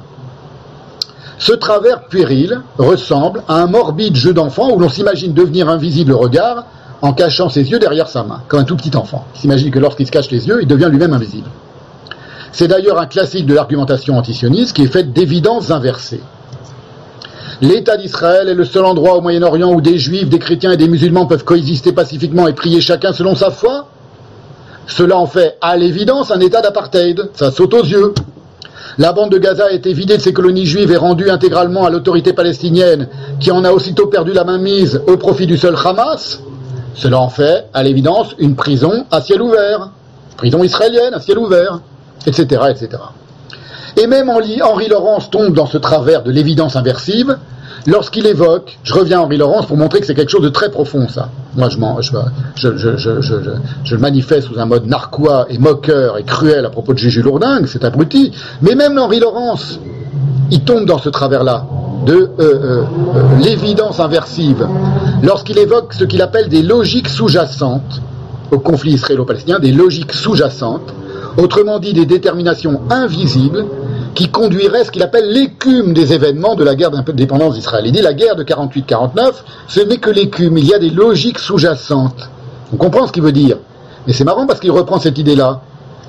Ce 1.38 1.51
travers 1.51 2.06
puéril 2.08 2.62
ressemble 2.78 3.44
à 3.49 3.56
un 3.56 3.67
morbide 3.67 4.15
jeu 4.15 4.33
d'enfant 4.33 4.72
où 4.72 4.80
l'on 4.80 4.88
s'imagine 4.88 5.33
devenir 5.33 5.67
invisible 5.67 6.14
au 6.14 6.19
regard 6.19 6.64
en 7.01 7.12
cachant 7.12 7.49
ses 7.49 7.69
yeux 7.69 7.80
derrière 7.80 8.08
sa 8.08 8.24
main, 8.24 8.42
comme 8.48 8.62
un 8.62 8.64
tout 8.64 8.78
petit 8.78 8.96
enfant. 8.96 9.26
Il 9.35 9.42
s'imagine 9.42 9.69
que 9.69 9.80
lorsqu'il 9.80 10.08
se 10.08 10.12
cache 10.12 10.31
les 10.31 10.48
yeux, 10.48 10.60
il 10.62 10.67
devient 10.67 10.88
lui-même 10.90 11.12
invisible. 11.12 11.49
C'est 12.53 12.69
d'ailleurs 12.69 12.98
un 12.98 13.08
classique 13.08 13.46
de 13.46 13.53
l'argumentation 13.53 14.17
antisioniste 14.17 14.74
qui 14.74 14.83
est 14.83 14.88
faite 14.88 15.12
d'évidences 15.12 15.69
inversées. 15.69 16.22
L'État 17.62 17.96
d'Israël 17.96 18.50
est 18.50 18.54
le 18.54 18.66
seul 18.66 18.84
endroit 18.84 19.16
au 19.16 19.22
Moyen-Orient 19.22 19.72
où 19.74 19.82
des 19.82 19.98
juifs, 19.98 20.30
des 20.30 20.40
chrétiens 20.40 20.72
et 20.72 20.78
des 20.78 20.90
musulmans 20.90 21.26
peuvent 21.26 21.46
coexister 21.46 21.94
pacifiquement 21.94 22.48
et 22.48 22.54
prier 22.54 22.82
chacun 22.82 23.14
selon 23.14 23.36
sa 23.36 23.50
foi. 23.50 23.88
Cela 24.88 25.18
en 25.18 25.26
fait, 25.26 25.58
à 25.62 25.78
l'évidence, 25.78 26.32
un 26.32 26.40
État 26.40 26.62
d'apartheid. 26.62 27.30
Ça 27.34 27.52
saute 27.52 27.74
aux 27.74 27.84
yeux. 27.84 28.14
La 28.98 29.14
bande 29.14 29.32
de 29.32 29.38
Gaza 29.38 29.66
a 29.66 29.72
été 29.72 29.94
vidée 29.94 30.18
de 30.18 30.22
ses 30.22 30.34
colonies 30.34 30.66
juives 30.66 30.92
et 30.92 30.98
rendue 30.98 31.30
intégralement 31.30 31.86
à 31.86 31.90
l'autorité 31.90 32.34
palestinienne, 32.34 33.08
qui 33.40 33.52
en 33.52 33.64
a 33.64 33.72
aussitôt 33.72 34.08
perdu 34.08 34.34
la 34.34 34.44
mainmise 34.44 35.02
au 35.08 35.18
profit 35.18 35.48
du 35.48 35.58
seul 35.58 35.76
Hamas. 35.84 36.42
Cela 36.94 37.20
en 37.20 37.30
fait, 37.30 37.66
à 37.74 37.84
l'évidence, 37.84 38.36
une 38.38 38.56
prison 38.56 39.06
à 39.12 39.22
ciel 39.22 39.42
ouvert, 39.42 39.92
prison 40.38 40.64
israélienne 40.64 41.14
à 41.14 41.20
ciel 41.20 41.38
ouvert, 41.40 41.80
etc., 42.26 42.62
etc. 42.70 42.90
Et 43.97 44.08
même 44.08 44.29
Henri 44.29 44.88
Laurence 44.90 45.29
tombe 45.29 45.53
dans 45.53 45.65
ce 45.65 45.78
travers 45.78 46.24
de 46.24 46.31
l'évidence 46.31 46.76
inversive 46.76 47.38
lorsqu'il 47.88 48.26
évoque, 48.28 48.78
je 48.83 48.94
reviens 48.94 49.19
à 49.19 49.24
Henri 49.24 49.38
Laurence 49.38 49.65
pour 49.67 49.78
montrer 49.78 49.99
que 49.99 50.06
c'est 50.06 50.15
quelque 50.15 50.31
chose 50.31 50.44
de 50.44 50.49
très 50.49 50.69
profond, 50.69 51.08
ça. 51.08 51.29
Moi, 51.56 51.69
je, 51.69 51.78
je, 52.56 52.97
je, 52.97 53.22
je, 53.22 53.95
le 53.95 54.01
manifeste 54.01 54.47
sous 54.47 54.60
un 54.60 54.65
mode 54.65 54.88
narquois 54.88 55.45
et 55.49 55.58
moqueur 55.58 56.17
et 56.17 56.24
cruel 56.24 56.65
à 56.65 56.69
propos 56.69 56.94
de 56.94 56.97
Jésus 56.97 57.22
Lourdingue, 57.22 57.67
c'est 57.67 57.85
abruti. 57.85 58.31
Mais 58.61 58.76
même 58.76 58.97
Henri 58.97 59.19
Laurence, 59.19 59.79
il 60.51 60.61
tombe 60.61 60.85
dans 60.85 60.97
ce 60.97 61.10
travers-là 61.10 61.65
de 62.06 62.13
euh, 62.13 62.29
euh, 62.40 62.83
euh, 63.15 63.38
l'évidence 63.42 63.99
inversive 63.99 64.67
lorsqu'il 65.24 65.58
évoque 65.58 65.94
ce 65.94 66.03
qu'il 66.03 66.22
appelle 66.22 66.49
des 66.49 66.61
logiques 66.61 67.10
sous-jacentes 67.10 68.01
au 68.51 68.60
conflit 68.60 68.94
israélo-palestinien, 68.94 69.60
des 69.60 69.72
logiques 69.72 70.13
sous-jacentes, 70.13 70.94
autrement 71.38 71.79
dit 71.79 71.94
des 71.94 72.06
déterminations 72.06 72.81
invisibles 72.92 73.65
qui 74.15 74.30
conduiraient 74.30 74.85
ce 74.85 74.92
qu'il 74.92 75.03
appelle 75.03 75.30
l'écume 75.30 75.94
des 75.94 76.14
événements 76.14 76.56
de 76.56 76.64
la 76.64 76.76
guerre 76.76 76.90
d'indépendance 76.90 77.56
d'Israël. 77.56 77.85
Il 77.85 77.92
dit 77.92 78.01
la 78.01 78.14
guerre 78.14 78.35
de 78.35 78.44
48-49, 78.44 79.33
ce 79.67 79.81
n'est 79.81 79.98
que 79.98 80.10
l'écume, 80.10 80.58
il 80.58 80.65
y 80.65 80.74
a 80.74 80.80
des 80.80 80.90
logiques 80.90 81.38
sous-jacentes. 81.38 82.30
On 82.74 82.78
comprend 82.78 83.06
ce 83.08 83.12
qu'il 83.12 83.24
veut 83.24 83.33
dire. 83.33 83.58
Mais 84.08 84.14
c'est 84.14 84.24
marrant 84.24 84.48
parce 84.48 84.60
qu'il 84.60 84.72
reprend 84.72 84.99
cette 84.99 85.17
idée-là, 85.17 85.62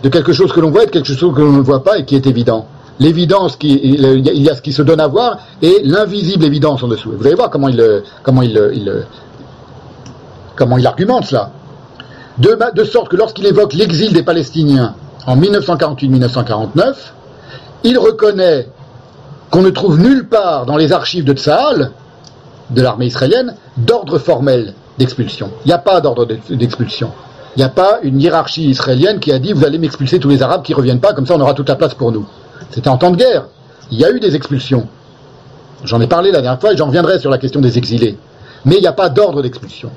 de 0.02 0.08
quelque 0.08 0.32
chose 0.32 0.52
que 0.52 0.60
l'on 0.60 0.70
voit 0.70 0.84
et 0.84 0.86
de 0.86 0.90
quelque 0.92 1.12
chose 1.12 1.34
que 1.34 1.40
l'on 1.40 1.52
ne 1.52 1.62
voit 1.62 1.82
pas 1.82 1.98
et 1.98 2.04
qui 2.04 2.14
est 2.14 2.26
évident. 2.26 2.66
L'évidence, 3.00 3.58
il 3.62 4.42
y 4.42 4.48
a 4.48 4.54
ce 4.54 4.62
qui 4.62 4.72
se 4.72 4.82
donne 4.82 5.00
à 5.00 5.08
voir 5.08 5.38
et 5.60 5.80
l'invisible 5.84 6.44
évidence 6.44 6.82
en 6.82 6.88
dessous. 6.88 7.12
vous 7.12 7.26
allez 7.26 7.34
voir 7.34 7.50
comment 7.50 7.68
il, 7.68 8.02
comment 8.22 8.42
il, 8.42 9.04
comment 10.54 10.78
il 10.78 10.86
argumente 10.86 11.24
cela. 11.24 11.50
De 12.38 12.84
sorte 12.84 13.08
que 13.08 13.16
lorsqu'il 13.16 13.46
évoque 13.46 13.74
l'exil 13.74 14.12
des 14.12 14.22
Palestiniens 14.22 14.94
en 15.26 15.36
1948-1949, 15.36 16.94
il 17.84 17.98
reconnaît 17.98 18.68
qu'on 19.50 19.62
ne 19.62 19.70
trouve 19.70 20.00
nulle 20.00 20.28
part 20.28 20.66
dans 20.66 20.76
les 20.76 20.92
archives 20.92 21.24
de 21.24 21.32
Tsahal, 21.32 21.92
de 22.70 22.82
l'armée 22.82 23.06
israélienne, 23.06 23.54
d'ordre 23.76 24.18
formel 24.18 24.74
d'expulsion. 24.98 25.50
Il 25.64 25.68
n'y 25.68 25.74
a 25.74 25.78
pas 25.78 26.00
d'ordre 26.00 26.26
d'expulsion. 26.50 27.12
Il 27.56 27.60
n'y 27.60 27.64
a 27.64 27.68
pas 27.68 28.00
une 28.02 28.20
hiérarchie 28.20 28.68
israélienne 28.68 29.18
qui 29.18 29.32
a 29.32 29.38
dit 29.38 29.52
vous 29.52 29.64
allez 29.64 29.78
m'expulser 29.78 30.18
tous 30.18 30.28
les 30.28 30.42
Arabes 30.42 30.62
qui 30.62 30.72
ne 30.72 30.76
reviennent 30.76 31.00
pas, 31.00 31.14
comme 31.14 31.26
ça 31.26 31.34
on 31.34 31.40
aura 31.40 31.54
toute 31.54 31.68
la 31.68 31.76
place 31.76 31.94
pour 31.94 32.12
nous. 32.12 32.26
C'était 32.70 32.88
en 32.88 32.98
temps 32.98 33.10
de 33.10 33.16
guerre. 33.16 33.46
Il 33.90 33.98
y 33.98 34.04
a 34.04 34.10
eu 34.10 34.20
des 34.20 34.34
expulsions. 34.34 34.88
J'en 35.84 36.00
ai 36.00 36.06
parlé 36.06 36.32
la 36.32 36.42
dernière 36.42 36.60
fois 36.60 36.72
et 36.72 36.76
j'en 36.76 36.86
reviendrai 36.86 37.18
sur 37.18 37.30
la 37.30 37.38
question 37.38 37.60
des 37.60 37.78
exilés. 37.78 38.18
Mais 38.64 38.76
il 38.76 38.80
n'y 38.80 38.86
a 38.86 38.92
pas 38.92 39.08
d'ordre 39.08 39.42
d'expulsion. 39.42 39.90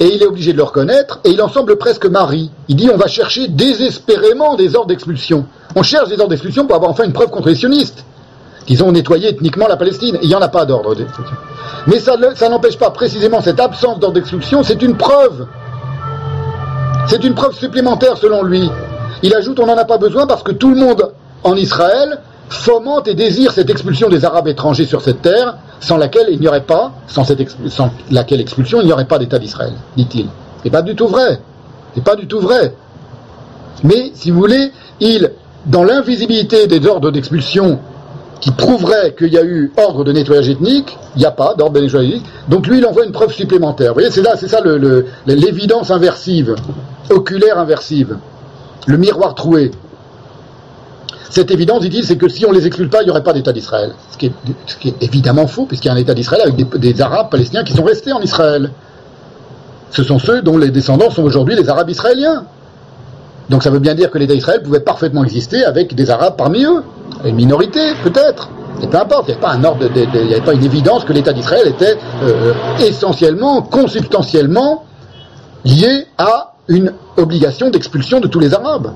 Et 0.00 0.14
il 0.14 0.22
est 0.22 0.26
obligé 0.26 0.52
de 0.52 0.56
le 0.56 0.62
reconnaître, 0.62 1.20
et 1.24 1.30
il 1.30 1.42
en 1.42 1.48
semble 1.48 1.76
presque 1.76 2.06
mari. 2.06 2.50
Il 2.68 2.76
dit 2.76 2.90
on 2.92 2.96
va 2.96 3.06
chercher 3.06 3.48
désespérément 3.48 4.56
des 4.56 4.74
ordres 4.74 4.88
d'expulsion. 4.88 5.44
On 5.76 5.82
cherche 5.82 6.08
des 6.08 6.14
ordres 6.14 6.30
d'expulsion 6.30 6.66
pour 6.66 6.74
avoir 6.74 6.90
enfin 6.90 7.04
une 7.04 7.12
preuve 7.12 7.28
contre 7.28 7.48
les 7.48 7.54
sionistes, 7.54 8.04
qu'ils 8.64 8.82
ont 8.82 8.92
nettoyé 8.92 9.28
ethniquement 9.28 9.68
la 9.68 9.76
Palestine. 9.76 10.18
il 10.22 10.28
n'y 10.28 10.34
en 10.34 10.40
a 10.40 10.48
pas 10.48 10.64
d'ordre 10.64 10.94
d'expulsion. 10.94 11.36
Mais 11.86 12.00
ça 12.00 12.48
n'empêche 12.48 12.78
pas 12.78 12.90
précisément 12.90 13.42
cette 13.42 13.60
absence 13.60 13.98
d'ordre 13.98 14.14
d'expulsion, 14.14 14.62
c'est 14.62 14.80
une 14.82 14.96
preuve. 14.96 15.46
C'est 17.06 17.22
une 17.22 17.34
preuve 17.34 17.54
supplémentaire 17.54 18.16
selon 18.16 18.42
lui. 18.42 18.70
Il 19.22 19.34
ajoute 19.34 19.60
on 19.60 19.66
n'en 19.66 19.76
a 19.76 19.84
pas 19.84 19.98
besoin 19.98 20.26
parce 20.26 20.42
que 20.42 20.52
tout 20.52 20.70
le 20.70 20.76
monde 20.76 21.12
en 21.44 21.56
Israël 21.56 22.20
fomente 22.50 23.08
et 23.08 23.14
désire 23.14 23.52
cette 23.52 23.70
expulsion 23.70 24.08
des 24.08 24.24
Arabes 24.24 24.48
étrangers 24.48 24.84
sur 24.84 25.00
cette 25.00 25.22
terre, 25.22 25.56
sans 25.80 25.96
laquelle 25.96 26.26
il 26.30 26.40
n'y 26.40 26.48
aurait 26.48 26.64
pas, 26.64 26.92
sans, 27.06 27.24
laquelle 28.10 28.40
expulsion, 28.40 28.80
il 28.80 28.86
n'y 28.86 28.92
aurait 28.92 29.06
pas 29.06 29.18
d'État 29.18 29.38
d'Israël, 29.38 29.72
dit-il. 29.96 30.26
C'est 30.62 30.70
pas 30.70 30.82
du 30.82 30.94
tout 30.94 31.08
vrai. 31.08 31.40
C'est 31.94 32.04
pas 32.04 32.16
du 32.16 32.26
tout 32.26 32.40
vrai. 32.40 32.74
Mais, 33.84 34.10
si 34.14 34.30
vous 34.30 34.38
voulez, 34.38 34.72
il, 35.00 35.30
dans 35.66 35.84
l'invisibilité 35.84 36.66
des 36.66 36.86
ordres 36.86 37.10
d'expulsion 37.10 37.78
qui 38.40 38.50
prouveraient 38.50 39.14
qu'il 39.14 39.32
y 39.32 39.38
a 39.38 39.44
eu 39.44 39.72
ordre 39.76 40.02
de 40.04 40.12
nettoyage 40.12 40.48
ethnique, 40.48 40.98
il 41.14 41.20
n'y 41.20 41.26
a 41.26 41.30
pas 41.30 41.54
d'ordre 41.54 41.74
de 41.74 41.80
nettoyage 41.80 42.10
ethnique. 42.10 42.26
Donc 42.48 42.66
lui, 42.66 42.78
il 42.78 42.86
envoie 42.86 43.04
une 43.04 43.12
preuve 43.12 43.32
supplémentaire. 43.32 43.88
Vous 43.88 44.00
voyez, 44.00 44.10
c'est 44.10 44.22
là, 44.22 44.32
c'est 44.36 44.48
ça 44.48 44.60
l'évidence 45.26 45.90
inversive, 45.90 46.56
oculaire 47.10 47.58
inversive, 47.58 48.16
le 48.86 48.96
miroir 48.96 49.34
troué. 49.34 49.70
Cette 51.30 51.52
évidence, 51.52 51.80
dit-il, 51.80 52.04
c'est 52.04 52.16
que 52.16 52.28
si 52.28 52.44
on 52.44 52.50
les 52.50 52.66
exclut 52.66 52.88
pas, 52.88 53.02
il 53.02 53.04
n'y 53.04 53.10
aurait 53.10 53.22
pas 53.22 53.32
d'État 53.32 53.52
d'Israël. 53.52 53.92
Ce, 54.10 54.18
qui 54.18 54.26
est 54.88 55.02
évidemment 55.02 55.46
faux, 55.46 55.64
puisqu'il 55.64 55.88
y 55.88 55.90
a 55.90 55.94
un 55.94 55.96
État 55.96 56.12
d'Israël 56.12 56.42
avec 56.42 56.78
des, 56.78 57.00
Arabes 57.00 57.30
palestiniens 57.30 57.62
qui 57.62 57.72
sont 57.72 57.84
restés 57.84 58.12
en 58.12 58.20
Israël. 58.20 58.70
ce 59.90 60.02
sont 60.02 60.18
ceux 60.18 60.42
dont 60.42 60.58
les 60.58 60.70
descendants 60.70 61.10
sont 61.10 61.22
aujourd'hui 61.22 61.54
les 61.54 61.68
Arabes 61.68 61.88
israéliens. 61.88 62.44
Donc 63.48 63.62
ça 63.62 63.70
veut 63.70 63.78
bien 63.78 63.94
dire 63.94 64.10
que 64.10 64.18
l'État 64.18 64.34
d'Israël 64.34 64.62
pouvait 64.62 64.80
parfaitement 64.80 65.22
exister 65.22 65.64
avec 65.64 65.94
des 65.94 66.10
Arabes 66.10 66.34
parmi 66.36 66.64
eux, 66.64 66.82
une 67.24 67.36
minorité 67.36 67.80
peut-être, 68.02 68.50
et 68.82 68.86
peu 68.86 68.98
importe, 68.98 69.28
il 69.28 69.32
n'y 69.32 69.32
avait 69.32 69.40
pas 69.40 69.52
un 69.52 70.40
pas 70.40 70.52
une 70.54 70.64
évidence 70.64 71.04
que 71.04 71.12
l'État 71.12 71.32
d'Israël 71.32 71.68
était 71.68 71.96
euh, 72.22 72.52
essentiellement, 72.80 73.62
consubstantiellement 73.62 74.84
lié 75.64 76.06
à 76.18 76.54
une 76.68 76.92
obligation 77.16 77.68
d'expulsion 77.70 78.20
de 78.20 78.28
tous 78.28 78.40
les 78.40 78.54
Arabes, 78.54 78.92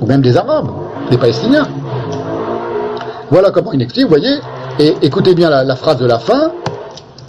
ou 0.00 0.06
même 0.06 0.20
des 0.20 0.36
Arabes, 0.36 0.68
des 1.10 1.18
Palestiniens. 1.18 1.68
Voilà 3.30 3.50
comment 3.50 3.72
il 3.72 3.82
explique, 3.82 4.04
vous 4.04 4.10
voyez, 4.10 4.38
et 4.78 4.94
écoutez 5.02 5.34
bien 5.34 5.50
la, 5.50 5.76
phrase 5.76 5.98
de 5.98 6.06
la 6.06 6.18
fin, 6.18 6.52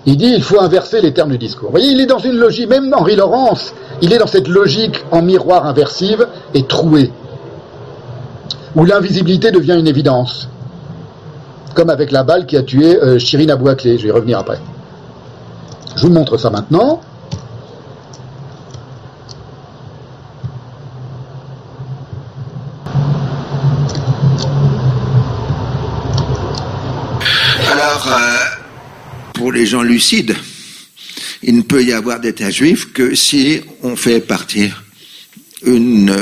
il 0.05 0.17
dit 0.17 0.31
il 0.35 0.43
faut 0.43 0.59
inverser 0.59 1.01
les 1.01 1.13
termes 1.13 1.31
du 1.31 1.37
discours. 1.37 1.69
Vous 1.69 1.77
voyez, 1.77 1.91
il 1.91 2.01
est 2.01 2.05
dans 2.05 2.19
une 2.19 2.37
logique, 2.37 2.69
même 2.69 2.93
Henri 2.93 3.15
Laurence, 3.15 3.73
il 4.01 4.13
est 4.13 4.17
dans 4.17 4.27
cette 4.27 4.47
logique 4.47 5.03
en 5.11 5.21
miroir 5.21 5.65
inversive 5.65 6.27
et 6.53 6.63
trouée, 6.63 7.11
où 8.75 8.85
l'invisibilité 8.85 9.51
devient 9.51 9.77
une 9.79 9.87
évidence. 9.87 10.49
Comme 11.73 11.89
avec 11.89 12.11
la 12.11 12.23
balle 12.23 12.45
qui 12.45 12.57
a 12.57 12.63
tué 12.63 12.95
euh, 12.95 13.19
Shirin 13.19 13.49
Abou 13.49 13.69
Akleh, 13.69 13.97
je 13.97 14.03
vais 14.03 14.09
y 14.09 14.11
revenir 14.11 14.39
après. 14.39 14.59
Je 15.95 16.01
vous 16.03 16.13
montre 16.13 16.37
ça 16.37 16.49
maintenant. 16.49 17.01
Alors, 27.71 28.07
euh, 28.07 29.36
pour 29.47 29.53
les 29.53 29.65
gens 29.65 29.81
lucides, 29.81 30.35
il 31.41 31.55
ne 31.55 31.61
peut 31.61 31.81
y 31.81 31.93
avoir 31.93 32.19
d'État 32.19 32.51
juif 32.51 32.91
que 32.91 33.15
si 33.15 33.61
on 33.81 33.95
fait 33.95 34.19
partir 34.19 34.83
une 35.63 36.13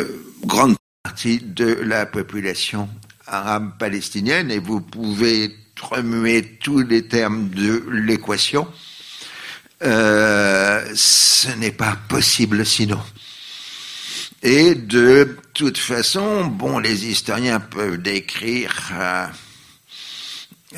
grande 0.44 0.76
partie 1.02 1.40
de 1.40 1.66
la 1.66 2.06
population 2.06 2.88
arabe 3.26 3.80
palestinienne 3.80 4.52
et 4.52 4.60
vous 4.60 4.80
pouvez 4.80 5.56
remuer 5.82 6.60
tous 6.62 6.82
les 6.82 7.08
termes 7.08 7.50
de 7.50 7.84
l'équation. 7.94 8.68
Euh, 9.82 10.86
ce 10.94 11.50
n'est 11.58 11.72
pas 11.72 11.98
possible 12.08 12.64
sinon. 12.64 13.02
Et 14.44 14.76
de 14.76 15.36
toute 15.56 15.80
façon, 15.80 16.46
bon, 16.46 16.78
les 16.78 17.08
historiens 17.08 17.60
peuvent 17.60 17.98
décrire 17.98 18.72
euh, 18.94 19.26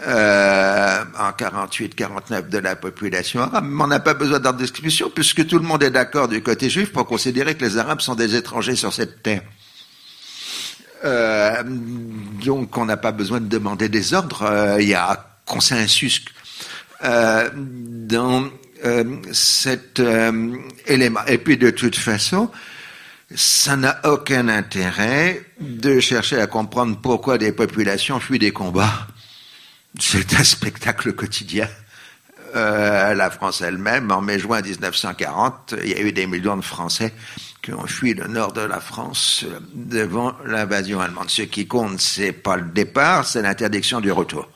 euh, 0.06 1.04
en 1.18 1.32
48-49 1.32 2.50
de 2.50 2.58
la 2.60 2.76
population 2.76 3.42
arabe. 3.42 3.66
Mais 3.68 3.84
on 3.84 3.88
n'a 3.88 4.00
pas 4.00 4.14
besoin 4.14 4.40
d'ordre 4.40 4.60
d'expulsion 4.60 5.10
puisque 5.10 5.48
tout 5.48 5.58
le 5.58 5.66
monde 5.66 5.82
est 5.84 5.90
d'accord 5.90 6.28
du 6.28 6.42
côté 6.42 6.70
juif 6.70 6.92
pour 6.92 7.08
considérer 7.08 7.56
que 7.56 7.66
les 7.66 7.78
Arabes 7.78 8.02
sont 8.02 8.16
des 8.16 8.36
étrangers 8.36 8.76
sur 8.76 8.94
cette 8.94 9.24
terre. 9.24 9.42
Euh, 11.06 11.64
donc 11.66 12.78
on 12.78 12.86
n'a 12.86 12.98
pas 12.98 13.12
besoin 13.12 13.40
de 13.40 13.48
demander 13.48 13.90
des 13.90 14.14
ordres. 14.14 14.44
Euh, 14.44 14.82
il 14.82 14.90
y 14.90 14.94
a 14.94 15.40
consensus 15.46 16.26
euh, 17.04 17.50
dans 17.56 18.50
euh, 18.86 19.04
cet 19.32 20.02
élément. 20.86 21.22
Et 21.28 21.38
puis 21.38 21.58
de 21.58 21.70
toute 21.70 21.96
façon, 21.96 22.52
ça 23.36 23.76
n'a 23.76 24.00
aucun 24.06 24.48
intérêt 24.48 25.44
de 25.60 26.00
chercher 26.00 26.40
à 26.40 26.48
comprendre 26.48 26.98
pourquoi 27.02 27.38
des 27.38 27.52
populations 27.52 28.20
fuient 28.20 28.40
des 28.40 28.52
combats. 28.52 29.08
C'est 30.00 30.34
un 30.36 30.44
spectacle 30.44 31.14
quotidien. 31.14 31.68
Euh, 32.56 33.14
la 33.14 33.30
France 33.30 33.62
elle-même, 33.62 34.12
en 34.12 34.22
mai-juin 34.22 34.62
1940, 34.62 35.76
il 35.84 35.90
y 35.90 35.94
a 35.96 36.02
eu 36.02 36.14
des 36.14 36.28
millions 36.28 36.56
de 36.56 36.62
Français 36.62 37.14
qui 37.62 37.74
ont 37.74 37.88
fui 37.88 38.14
le 38.14 38.28
nord 38.28 38.54
de 38.54 38.62
la 38.62 38.80
France 38.80 39.44
devant 39.74 40.34
l'invasion 40.46 41.02
allemande. 41.02 41.30
Ce 41.30 41.42
qui 41.42 41.68
compte, 41.68 42.00
c'est 42.00 42.32
pas 42.32 42.56
le 42.56 42.70
départ, 42.70 43.26
c'est 43.26 43.42
l'interdiction 43.42 44.00
du 44.00 44.12
retour. 44.12 44.48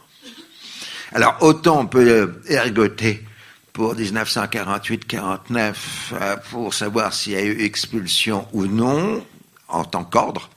Alors 1.14 1.38
autant 1.42 1.82
on 1.82 1.88
peut 1.88 2.42
ergoter 2.48 3.26
pour 3.74 3.96
1948-49 3.96 5.74
euh, 6.14 6.38
pour 6.50 6.74
savoir 6.74 7.14
s'il 7.14 7.34
y 7.34 7.36
a 7.36 7.44
eu 7.44 7.62
expulsion 7.62 8.48
ou 8.54 8.66
non 8.66 9.26
en 9.68 9.84
tant 9.84 10.04
qu'ordre. 10.06 10.50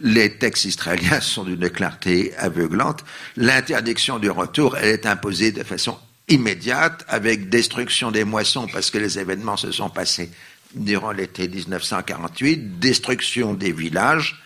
Les 0.00 0.30
textes 0.38 0.64
israéliens 0.64 1.20
sont 1.20 1.44
d'une 1.44 1.70
clarté 1.70 2.34
aveuglante. 2.36 3.04
L'interdiction 3.36 4.18
du 4.18 4.30
retour, 4.30 4.76
elle 4.76 4.88
est 4.88 5.06
imposée 5.06 5.52
de 5.52 5.62
façon 5.62 5.98
immédiate 6.28 7.04
avec 7.08 7.48
destruction 7.48 8.10
des 8.10 8.24
moissons 8.24 8.66
parce 8.72 8.90
que 8.90 8.98
les 8.98 9.18
événements 9.18 9.56
se 9.56 9.70
sont 9.70 9.90
passés 9.90 10.30
durant 10.74 11.12
l'été 11.12 11.48
1948, 11.48 12.78
destruction 12.78 13.54
des 13.54 13.72
villages 13.72 14.42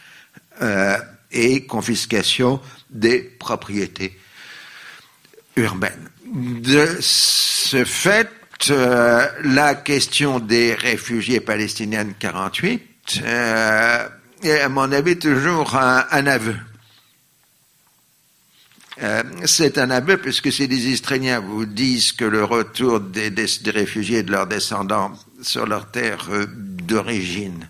euh, 0.62 0.96
et 1.32 1.64
confiscation 1.66 2.60
des 2.90 3.20
propriétés 3.20 4.18
urbaines. 5.56 6.10
De 6.26 6.98
ce 7.00 7.84
fait, 7.84 8.28
euh, 8.70 9.26
la 9.42 9.74
question 9.74 10.38
des 10.38 10.74
réfugiés 10.74 11.40
palestiniens 11.40 12.04
de 12.04 12.12
48 12.18 13.22
euh, 13.24 14.08
est, 14.42 14.60
à 14.60 14.68
mon 14.68 14.90
avis, 14.92 15.18
toujours 15.18 15.76
un, 15.76 16.26
aveu. 16.26 16.56
Euh, 19.02 19.22
c'est 19.46 19.78
un 19.78 19.90
aveu 19.90 20.18
puisque 20.18 20.52
si 20.52 20.66
les 20.66 20.88
Israéliens 20.88 21.40
vous 21.40 21.64
disent 21.64 22.12
que 22.12 22.24
le 22.24 22.44
retour 22.44 23.00
des, 23.00 23.32
réfugiés 23.66 24.18
et 24.18 24.22
de 24.22 24.30
leurs 24.30 24.46
descendants 24.46 25.12
sur 25.42 25.66
leur 25.66 25.90
terre 25.90 26.26
euh, 26.30 26.46
d'origine 26.46 27.66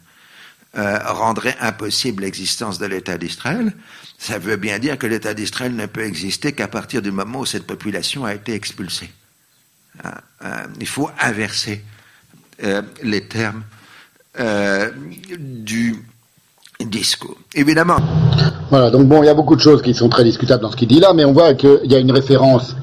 euh, 0.77 0.99
rendrait 1.05 1.57
impossible 1.61 2.25
l'existence 2.25 2.79
de 2.79 2.87
l'État 2.87 3.17
d'Israël, 3.17 3.73
ça 4.19 4.39
veut 4.39 4.57
bien 4.57 4.79
dire 4.79 4.99
que 4.99 5.07
l'État 5.07 5.35
d'Israël 5.35 5.75
ne 5.75 5.87
peut 5.87 6.05
exister 6.05 6.53
qu'à 6.53 6.69
partir 6.69 7.01
du 7.01 7.13
moment 7.13 7.41
où 7.41 7.47
cette 7.47 7.67
population 7.67 8.25
a 8.25 8.35
été 8.35 8.55
expulsée. 8.55 9.11
Hein, 10.05 10.15
il 10.81 10.87
faut 10.87 11.11
inverser 11.19 11.85
les 13.03 13.27
termes 13.27 13.65
du 15.39 15.97
discours. 16.89 17.37
Évidemment. 17.55 17.97
Voilà, 18.71 18.91
donc 18.91 19.07
bon, 19.07 19.23
il 19.23 19.27
y 19.27 19.29
a 19.29 19.35
beaucoup 19.35 19.57
de 19.57 19.61
choses 19.61 19.83
qui 19.83 19.95
sont 19.95 20.09
très 20.09 20.25
discutables 20.25 20.63
dans 20.63 20.71
ce 20.71 20.77
qu'il 20.77 20.89
dit 20.89 21.01
là, 21.01 21.13
mais 21.15 21.25
on 21.25 21.33
voit 21.33 21.55
qu'il 21.55 21.81
y 21.85 21.95
a 21.95 21.99
une 21.99 22.13
référence 22.13 22.77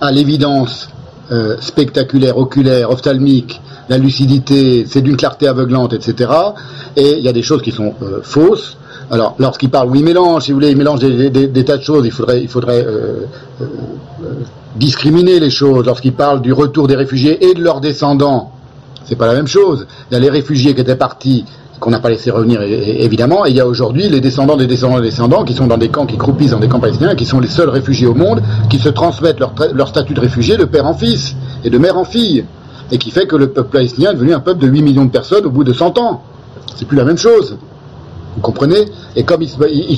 à 0.00 0.10
l'évidence 0.10 0.88
euh, 1.30 1.56
spectaculaire, 1.60 2.38
oculaire, 2.38 2.90
ophtalmique, 2.90 3.60
la 3.88 3.98
lucidité, 3.98 4.84
c'est 4.88 5.02
d'une 5.02 5.16
clarté 5.16 5.46
aveuglante, 5.46 5.92
etc. 5.92 6.30
Et 6.96 7.18
il 7.18 7.24
y 7.24 7.28
a 7.28 7.32
des 7.32 7.42
choses 7.42 7.62
qui 7.62 7.72
sont 7.72 7.94
euh, 8.02 8.20
fausses. 8.22 8.76
Alors, 9.10 9.36
lorsqu'il 9.38 9.70
parle, 9.70 9.90
oui, 9.90 10.00
il 10.00 10.04
mélange, 10.04 10.44
si 10.44 10.52
vous 10.52 10.56
voulez, 10.56 10.70
il 10.70 10.76
mélange 10.76 11.00
des, 11.00 11.30
des, 11.30 11.46
des 11.46 11.64
tas 11.64 11.76
de 11.76 11.82
choses, 11.82 12.04
il 12.04 12.10
faudrait, 12.10 12.42
il 12.42 12.48
faudrait 12.48 12.84
euh, 12.84 13.26
discriminer 14.76 15.38
les 15.38 15.50
choses. 15.50 15.86
Lorsqu'il 15.86 16.12
parle 16.12 16.42
du 16.42 16.52
retour 16.52 16.88
des 16.88 16.96
réfugiés 16.96 17.44
et 17.48 17.54
de 17.54 17.62
leurs 17.62 17.80
descendants, 17.80 18.52
c'est 19.04 19.16
pas 19.16 19.26
la 19.26 19.34
même 19.34 19.46
chose. 19.46 19.86
Il 20.10 20.14
y 20.14 20.16
a 20.16 20.20
les 20.20 20.30
réfugiés 20.30 20.74
qui 20.74 20.80
étaient 20.80 20.96
partis 20.96 21.44
qu'on 21.80 21.90
n'a 21.90 22.00
pas 22.00 22.10
laissé 22.10 22.30
revenir 22.30 22.60
évidemment, 22.62 23.46
et 23.46 23.50
il 23.50 23.56
y 23.56 23.60
a 23.60 23.66
aujourd'hui 23.66 24.08
les 24.08 24.20
descendants 24.20 24.56
des 24.56 24.66
descendants 24.66 25.00
des 25.00 25.10
descendants 25.10 25.44
qui 25.44 25.54
sont 25.54 25.66
dans 25.66 25.78
des 25.78 25.88
camps, 25.88 26.06
qui 26.06 26.16
croupissent 26.16 26.52
dans 26.52 26.58
des 26.58 26.68
camps 26.68 26.80
palestiniens, 26.80 27.14
qui 27.14 27.26
sont 27.26 27.40
les 27.40 27.48
seuls 27.48 27.68
réfugiés 27.68 28.06
au 28.06 28.14
monde, 28.14 28.42
qui 28.70 28.78
se 28.78 28.88
transmettent 28.88 29.40
leur, 29.40 29.88
statut 29.88 30.14
de 30.14 30.20
réfugié 30.20 30.56
de 30.56 30.64
père 30.64 30.86
en 30.86 30.94
fils 30.94 31.36
et 31.64 31.70
de 31.70 31.78
mère 31.78 31.98
en 31.98 32.04
fille, 32.04 32.44
et 32.90 32.98
qui 32.98 33.10
fait 33.10 33.26
que 33.26 33.36
le 33.36 33.48
peuple 33.48 33.70
palestinien 33.70 34.10
est 34.10 34.14
devenu 34.14 34.32
un 34.34 34.40
peuple 34.40 34.60
de 34.60 34.68
8 34.68 34.82
millions 34.82 35.04
de 35.04 35.10
personnes 35.10 35.44
au 35.44 35.50
bout 35.50 35.64
de 35.64 35.72
100 35.72 35.98
ans. 35.98 36.22
C'est 36.76 36.86
plus 36.86 36.96
la 36.96 37.04
même 37.04 37.18
chose. 37.18 37.56
Vous 38.36 38.42
comprenez? 38.42 38.86
Et 39.16 39.24
comme 39.24 39.42
ils 39.42 39.48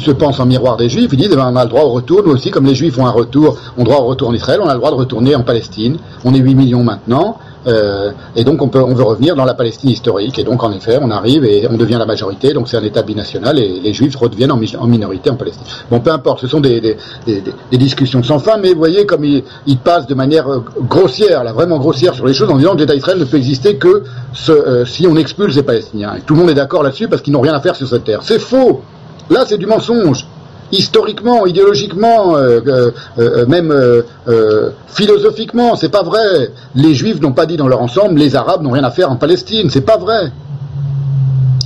se, 0.00 0.10
pensent 0.12 0.38
en 0.38 0.46
miroir 0.46 0.76
des 0.76 0.88
juifs, 0.88 1.10
ils 1.12 1.18
disent, 1.18 1.30
eh 1.32 1.36
on 1.36 1.56
a 1.56 1.64
le 1.64 1.70
droit 1.70 1.82
au 1.82 1.90
retour, 1.90 2.22
nous 2.24 2.32
aussi, 2.32 2.52
comme 2.52 2.66
les 2.66 2.74
juifs 2.74 2.96
ont 2.96 3.06
un 3.06 3.10
retour, 3.10 3.56
ont 3.76 3.82
droit 3.82 3.98
au 3.98 4.06
retour 4.06 4.28
en 4.28 4.34
Israël, 4.34 4.60
on 4.62 4.68
a 4.68 4.74
le 4.74 4.78
droit 4.78 4.92
de 4.92 4.96
retourner 4.96 5.34
en 5.34 5.42
Palestine, 5.42 5.96
on 6.24 6.32
est 6.34 6.38
8 6.38 6.54
millions 6.54 6.84
maintenant, 6.84 7.38
Euh, 7.66 8.12
et 8.36 8.44
donc 8.44 8.62
on, 8.62 8.68
peut, 8.68 8.80
on 8.80 8.94
veut 8.94 9.02
revenir 9.02 9.34
dans 9.36 9.44
la 9.44 9.54
Palestine 9.54 9.90
historique. 9.90 10.38
Et 10.38 10.44
donc 10.44 10.62
en 10.62 10.72
effet, 10.72 10.98
on 11.02 11.10
arrive 11.10 11.44
et 11.44 11.66
on 11.70 11.76
devient 11.76 11.96
la 11.98 12.06
majorité. 12.06 12.52
Donc 12.52 12.68
c'est 12.68 12.76
un 12.76 12.84
État 12.84 13.02
binational 13.02 13.58
et 13.58 13.80
les 13.80 13.92
Juifs 13.92 14.16
redeviennent 14.16 14.52
en, 14.52 14.56
mi- 14.56 14.76
en 14.78 14.86
minorité 14.86 15.30
en 15.30 15.36
Palestine. 15.36 15.64
Bon, 15.90 16.00
peu 16.00 16.10
importe, 16.10 16.40
ce 16.40 16.46
sont 16.46 16.60
des, 16.60 16.96
discussions 17.72 18.22
sans 18.22 18.38
fin, 18.38 18.56
mais 18.58 18.72
vous 18.72 18.78
voyez 18.78 19.06
comme 19.06 19.24
ils 19.24 19.42
il 19.66 19.78
passent 19.78 20.06
de 20.06 20.14
manière 20.14 20.50
euh, 20.50 20.64
grossière, 20.82 21.42
vraiment 21.52 21.78
grossière 21.78 22.14
sur 22.14 22.26
les 22.26 22.34
choses, 22.34 22.50
en 22.50 22.56
disant 22.56 22.74
que 22.74 22.78
l'État 22.78 22.94
d'Israël 22.94 23.18
ne 23.18 23.24
peut 23.24 23.36
exister 23.36 23.76
que 23.76 24.04
euh, 24.50 24.84
si 24.84 25.06
on 25.06 25.16
expulse 25.16 25.54
les 25.56 25.62
Palestiniens. 25.62 26.14
Et 26.16 26.20
tout 26.20 26.34
le 26.34 26.40
monde 26.40 26.50
est 26.50 26.54
d'accord 26.54 26.82
là-dessus 26.82 27.08
parce 27.08 27.22
qu'ils 27.22 27.32
n'ont 27.32 27.40
rien 27.40 27.54
à 27.54 27.60
faire 27.60 27.76
sur 27.76 27.88
cette 27.88 28.04
terre. 28.04 28.20
C'est 28.22 28.38
faux. 28.38 28.82
Là, 29.30 29.44
c'est 29.46 29.58
du 29.58 29.66
mensonge 29.66 30.26
historiquement, 30.72 31.46
idéologiquement, 31.46 32.36
euh, 32.36 32.60
euh, 32.66 32.90
euh, 33.18 33.46
même 33.46 33.74
philosophiquement, 34.88 35.76
c'est 35.76 35.88
pas 35.88 36.02
vrai. 36.02 36.50
Les 36.74 36.94
Juifs 36.94 37.20
n'ont 37.20 37.32
pas 37.32 37.46
dit 37.46 37.56
dans 37.56 37.68
leur 37.68 37.82
ensemble, 37.82 38.18
les 38.18 38.36
Arabes 38.36 38.62
n'ont 38.62 38.70
rien 38.70 38.84
à 38.84 38.90
faire 38.90 39.10
en 39.10 39.16
Palestine. 39.16 39.70
C'est 39.70 39.82
pas 39.82 39.96
vrai. 39.96 40.32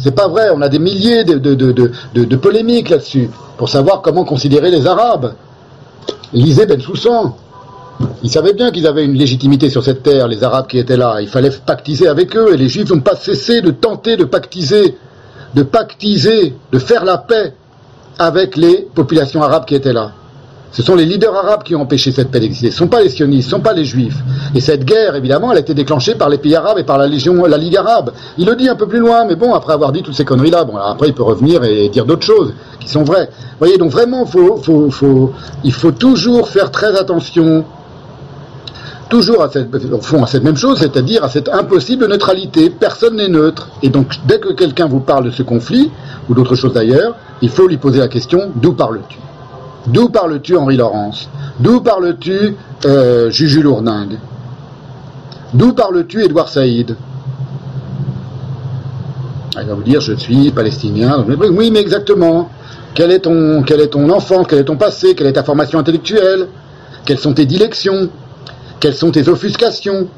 C'est 0.03 0.15
pas 0.15 0.29
vrai. 0.29 0.51
On 0.55 0.61
a 0.63 0.69
des 0.69 0.79
milliers 0.79 1.25
de 1.25 2.37
polémiques 2.37 2.91
là-dessus 2.91 3.31
pour 3.57 3.69
savoir 3.69 4.03
comment 4.03 4.25
considérer 4.25 4.71
les 4.71 4.87
Arabes. 4.87 5.35
Lisez 6.33 6.67
Ben 6.67 6.81
Soussan. 6.81 7.37
Ils 8.23 8.31
savaient 8.31 8.55
bien 8.55 8.71
qu'ils 8.73 8.87
avaient 8.87 9.05
une 9.05 9.15
légitimité 9.15 9.71
sur 9.71 9.85
cette 9.85 10.03
terre, 10.03 10.27
les 10.27 10.43
Arabes 10.43 10.67
qui 10.67 10.79
étaient 10.79 10.97
là. 10.97 11.19
Il 11.21 11.29
fallait 11.29 11.51
pactiser 11.51 12.09
avec 12.09 12.37
eux 12.37 12.55
et 12.55 12.57
les 12.57 12.69
Juifs 12.69 12.91
n'ont 12.91 13.01
pas 13.01 13.15
cessé 13.15 13.61
de 13.61 13.71
tenter 13.71 14.17
de 14.17 14.25
pactiser, 14.25 14.97
de 15.55 15.63
pactiser, 15.63 16.55
de 16.73 16.79
faire 16.79 17.05
la 17.05 17.19
paix 17.19 17.55
avec 18.19 18.57
les 18.57 18.89
populations 18.95 19.43
arabes 19.43 19.65
qui 19.65 19.75
étaient 19.75 19.93
là. 19.93 20.13
Ce 20.75 20.83
sont 20.83 20.95
les 20.95 21.05
leaders 21.05 21.37
arabes 21.37 21.65
qui 21.65 21.77
ont 21.77 21.83
empêché 21.83 22.13
cette 22.13 22.31
paix 22.31 22.41
d'exister. 22.41 22.71
Ce 22.71 22.77
ne 22.77 22.79
sont 22.79 22.89
pas 22.89 23.03
les 23.03 23.11
sionistes, 23.11 23.51
ce 23.51 23.55
ne 23.55 23.59
sont 23.59 23.63
pas 23.63 23.75
les 23.75 23.85
juifs. 23.85 24.17
Et 24.55 24.61
cette 24.61 24.87
guerre, 24.87 25.15
évidemment, 25.15 25.53
elle 25.53 25.59
a 25.59 25.61
été 25.61 25.75
déclenchée 25.75 26.15
par 26.15 26.31
les 26.31 26.39
pays 26.39 26.57
arabes 26.57 26.79
et 26.79 26.83
par 26.83 26.97
la 26.97 27.07
Ligue 27.07 27.77
arabe. 27.77 28.13
Il 28.39 28.47
le 28.47 28.57
dit 28.57 28.71
un 28.71 28.75
peu 28.75 28.87
plus 28.87 28.99
loin, 28.99 29.27
mais 29.27 29.37
bon, 29.37 29.53
après 29.53 29.75
avoir 29.75 29.93
dit 29.93 30.03
toutes 30.03 30.15
ces 30.15 30.25
conneries-là, 30.25 30.65
bon, 30.65 30.79
après 30.79 31.09
il 31.09 31.15
peut 31.15 31.25
revenir 31.25 31.63
et 31.65 31.91
dire 31.91 32.07
d'autres 32.07 32.25
choses 32.25 32.55
qui 32.81 32.89
sont 32.89 33.03
vraies. 33.03 33.29
Vous 33.31 33.59
voyez, 33.59 33.77
donc 33.77 33.91
vraiment, 33.91 34.27
il 35.63 35.73
faut 35.73 35.93
toujours 35.93 36.49
faire 36.49 36.71
très 36.71 36.99
attention 36.99 37.67
toujours 39.13 39.43
à 39.43 39.51
cette, 39.51 39.69
au 39.93 40.01
fond 40.01 40.25
à 40.25 40.27
cette 40.27 40.43
même 40.43 40.57
chose, 40.57 40.79
c'est-à-dire 40.79 41.23
à 41.23 41.29
cette 41.29 41.51
impossible 41.51 42.09
neutralité. 42.09 42.71
Personne 42.71 43.17
n'est 43.17 43.29
neutre. 43.29 43.69
Et 43.83 43.91
donc, 43.91 44.15
dès 44.27 44.41
que 44.41 44.55
quelqu'un 44.55 44.87
vous 44.87 45.01
parle 45.01 45.27
de 45.27 45.31
ce 45.31 45.43
conflit, 45.43 45.91
ou 46.31 46.35
d'autre 46.35 46.55
chose 46.55 46.73
d'ailleurs, 46.73 47.15
il 47.43 47.51
faut 47.51 47.69
lui 47.69 47.77
poser 47.77 47.99
la 47.99 48.09
question, 48.09 48.53
d'où 48.57 48.73
parles-tu? 48.73 49.19
D'où 49.87 50.09
parles-tu 50.09 50.57
Henri 50.57 50.79
Laurence? 50.79 51.29
D'où 51.61 51.83
parles-tu 51.83 52.57
euh, 52.87 53.31
Juju 53.31 53.61
Lourdingue 53.61 54.17
D'où 55.53 55.75
parles-tu 55.75 56.25
Édouard 56.25 56.49
Saïd? 56.49 56.97
Ah, 59.55 59.61
Il 59.61 59.69
va 59.69 59.75
vous 59.75 59.83
dire, 59.83 60.01
je 60.01 60.15
suis 60.15 60.51
palestinien. 60.53 61.23
Oui, 61.51 61.71
mais 61.71 61.81
exactement. 61.81 62.49
Quel 62.95 63.11
est 63.11 63.21
ton, 63.21 63.63
quel 63.63 63.81
est 63.83 63.89
ton 63.89 64.09
enfant? 64.09 64.45
Quel 64.45 64.61
est 64.61 64.65
ton 64.65 64.77
passé? 64.77 65.15
Quelle 65.15 65.27
est 65.27 65.35
ta 65.35 65.45
formation 65.45 65.79
intellectuelle? 65.79 66.49
Quelles 67.05 67.19
sont 67.19 67.35
tes 67.35 67.45
dilections? 67.45 68.09
Quelles 68.83 68.97
sont 68.97 69.13
tes 69.13 69.29
offuscations 69.29 70.09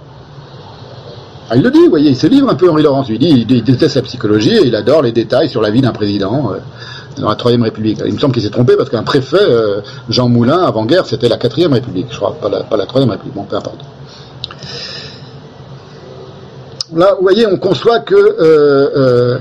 ah, 1.51 1.57
il 1.57 1.63
le 1.63 1.71
dit, 1.71 1.81
vous 1.81 1.91
voyez, 1.91 2.09
il 2.09 2.17
se 2.17 2.27
livre 2.27 2.49
un 2.49 2.55
peu 2.55 2.71
Henri 2.71 2.83
Laurence. 2.83 3.09
Il 3.11 3.19
dit, 3.19 3.47
il, 3.47 3.63
déteste 3.63 3.97
la 3.97 4.01
psychologie 4.01 4.57
et 4.57 4.65
il 4.65 4.75
adore 4.75 5.03
les 5.03 5.13
détails 5.13 5.51
sur 5.51 5.61
la 5.61 5.71
vie 5.71 5.83
d'un 5.83 5.93
président 5.93 6.51
euh, 6.51 6.57
dans 7.21 7.29
la 7.29 7.35
Troisième 7.35 7.63
République. 7.63 8.01
Il 8.07 8.15
me 8.15 8.19
semble 8.19 8.33
qu'il 8.33 8.43
s'est 8.43 8.49
trompé 8.49 8.77
parce 8.79 8.89
qu'un 8.89 9.03
préfet, 9.03 9.37
euh, 9.39 9.83
Jean 10.09 10.31
Moulin, 10.31 10.61
avant-guerre, 10.61 11.05
c'était 11.05 11.29
la 11.29 11.37
Quatrième 11.37 11.75
République, 11.75 12.07
je 12.11 12.17
crois, 12.17 12.35
pas 12.41 12.49
la, 12.49 12.87
Troisième 12.87 13.11
République. 13.11 13.35
Bon, 13.35 13.45
peu 13.45 13.57
importe. 13.57 13.81
Là, 16.97 17.15
vous 17.19 17.23
voyez, 17.23 17.47
on 17.47 17.59
conçoit 17.59 17.99
que 17.99 18.15
euh, 18.15 19.39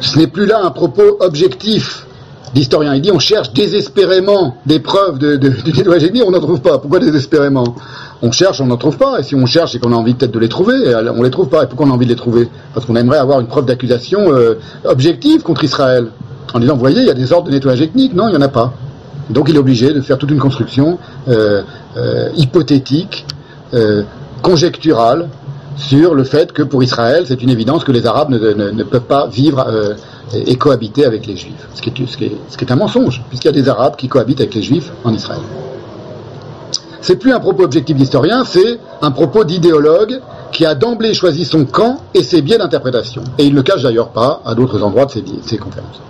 ce 0.00 0.18
n'est 0.18 0.28
plus 0.28 0.46
là 0.46 0.62
un 0.64 0.70
propos 0.70 1.18
objectif 1.20 2.06
d'historien. 2.54 2.94
Il 2.94 3.02
dit 3.02 3.12
on 3.12 3.18
cherche 3.18 3.52
désespérément 3.52 4.56
des 4.64 4.80
preuves 4.80 5.18
de, 5.18 5.36
de, 5.36 5.50
du 5.50 5.80
ethnique, 5.80 6.22
on 6.26 6.30
n'en 6.30 6.40
trouve 6.40 6.60
pas. 6.60 6.78
Pourquoi 6.78 6.98
désespérément? 6.98 7.76
On 8.22 8.32
cherche, 8.32 8.60
on 8.60 8.66
n'en 8.66 8.76
trouve 8.76 8.96
pas. 8.96 9.20
Et 9.20 9.22
si 9.22 9.34
on 9.34 9.46
cherche, 9.46 9.72
c'est 9.72 9.78
qu'on 9.78 9.92
a 9.92 9.96
envie 9.96 10.14
peut-être 10.14 10.32
de 10.32 10.38
les 10.38 10.48
trouver. 10.48 10.74
Et 10.74 10.94
on 10.94 11.22
les 11.22 11.30
trouve 11.30 11.48
pas. 11.48 11.64
Et 11.64 11.66
pourquoi 11.66 11.86
on 11.86 11.90
a 11.90 11.94
envie 11.94 12.06
de 12.06 12.10
les 12.10 12.16
trouver 12.16 12.48
Parce 12.72 12.86
qu'on 12.86 12.96
aimerait 12.96 13.18
avoir 13.18 13.40
une 13.40 13.46
preuve 13.46 13.66
d'accusation 13.66 14.32
euh, 14.32 14.54
objective 14.84 15.42
contre 15.42 15.64
Israël. 15.64 16.08
En 16.54 16.58
disant, 16.58 16.74
vous 16.74 16.80
voyez, 16.80 17.00
il 17.00 17.06
y 17.06 17.10
a 17.10 17.14
des 17.14 17.32
ordres 17.32 17.48
de 17.48 17.52
nettoyage 17.52 17.82
ethnique. 17.82 18.14
Non, 18.14 18.28
il 18.28 18.30
n'y 18.30 18.36
en 18.36 18.42
a 18.42 18.48
pas. 18.48 18.72
Donc 19.28 19.48
il 19.48 19.56
est 19.56 19.58
obligé 19.58 19.92
de 19.92 20.00
faire 20.00 20.18
toute 20.18 20.30
une 20.30 20.38
construction 20.38 20.98
euh, 21.28 21.62
euh, 21.96 22.28
hypothétique, 22.36 23.26
conjecturale, 24.40 25.28
sur 25.76 26.14
le 26.14 26.24
fait 26.24 26.52
que 26.52 26.62
pour 26.62 26.82
Israël, 26.82 27.24
c'est 27.26 27.42
une 27.42 27.50
évidence 27.50 27.84
que 27.84 27.92
les 27.92 28.06
Arabes 28.06 28.30
ne, 28.30 28.82
peuvent 28.84 29.02
pas 29.02 29.26
vivre 29.26 29.66
et 30.32 30.56
cohabiter 30.56 31.04
avec 31.04 31.26
les 31.26 31.36
Juifs. 31.36 31.68
Ce 31.74 31.82
qui 31.82 32.64
est 32.64 32.72
un 32.72 32.76
mensonge, 32.76 33.22
puisqu'il 33.28 33.48
y 33.48 33.50
a 33.50 33.52
des 33.52 33.68
Arabes 33.68 33.96
qui 33.96 34.08
cohabitent 34.08 34.40
avec 34.40 34.54
les 34.54 34.62
Juifs 34.62 34.90
en 35.04 35.12
Israël. 35.12 35.42
C'est 37.06 37.14
plus 37.14 37.32
un 37.32 37.38
propos 37.38 37.62
objectif 37.62 37.96
d'historien, 37.96 38.44
c'est 38.44 38.80
un 39.00 39.12
propos 39.12 39.44
d'idéologue 39.44 40.20
qui 40.50 40.66
a 40.66 40.74
d'emblée 40.74 41.14
choisi 41.14 41.44
son 41.44 41.64
camp 41.64 41.98
et 42.14 42.24
ses 42.24 42.42
biais 42.42 42.58
d'interprétation. 42.58 43.22
Et 43.38 43.44
il 43.44 43.52
ne 43.52 43.58
le 43.58 43.62
cache 43.62 43.84
d'ailleurs 43.84 44.08
pas 44.08 44.42
à 44.44 44.56
d'autres 44.56 44.82
endroits 44.82 45.06
de 45.06 45.12
ses, 45.12 45.56
conférences. 45.56 46.00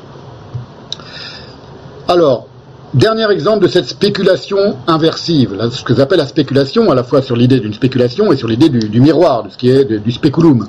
Alors, 2.08 2.46
Dernier 2.94 3.30
exemple 3.30 3.62
de 3.62 3.68
cette 3.68 3.88
spéculation 3.88 4.76
inversive, 4.86 5.58
ce 5.70 5.84
que 5.84 5.94
j'appelle 5.94 6.18
la 6.18 6.26
spéculation, 6.26 6.90
à 6.90 6.94
la 6.94 7.04
fois 7.04 7.20
sur 7.20 7.36
l'idée 7.36 7.60
d'une 7.60 7.74
spéculation 7.74 8.32
et 8.32 8.36
sur 8.36 8.48
l'idée 8.48 8.70
du, 8.70 9.00
miroir, 9.02 9.42
de 9.42 9.50
ce 9.50 9.58
qui 9.58 9.68
est 9.68 9.84
du 9.84 10.12
spéculum, 10.12 10.66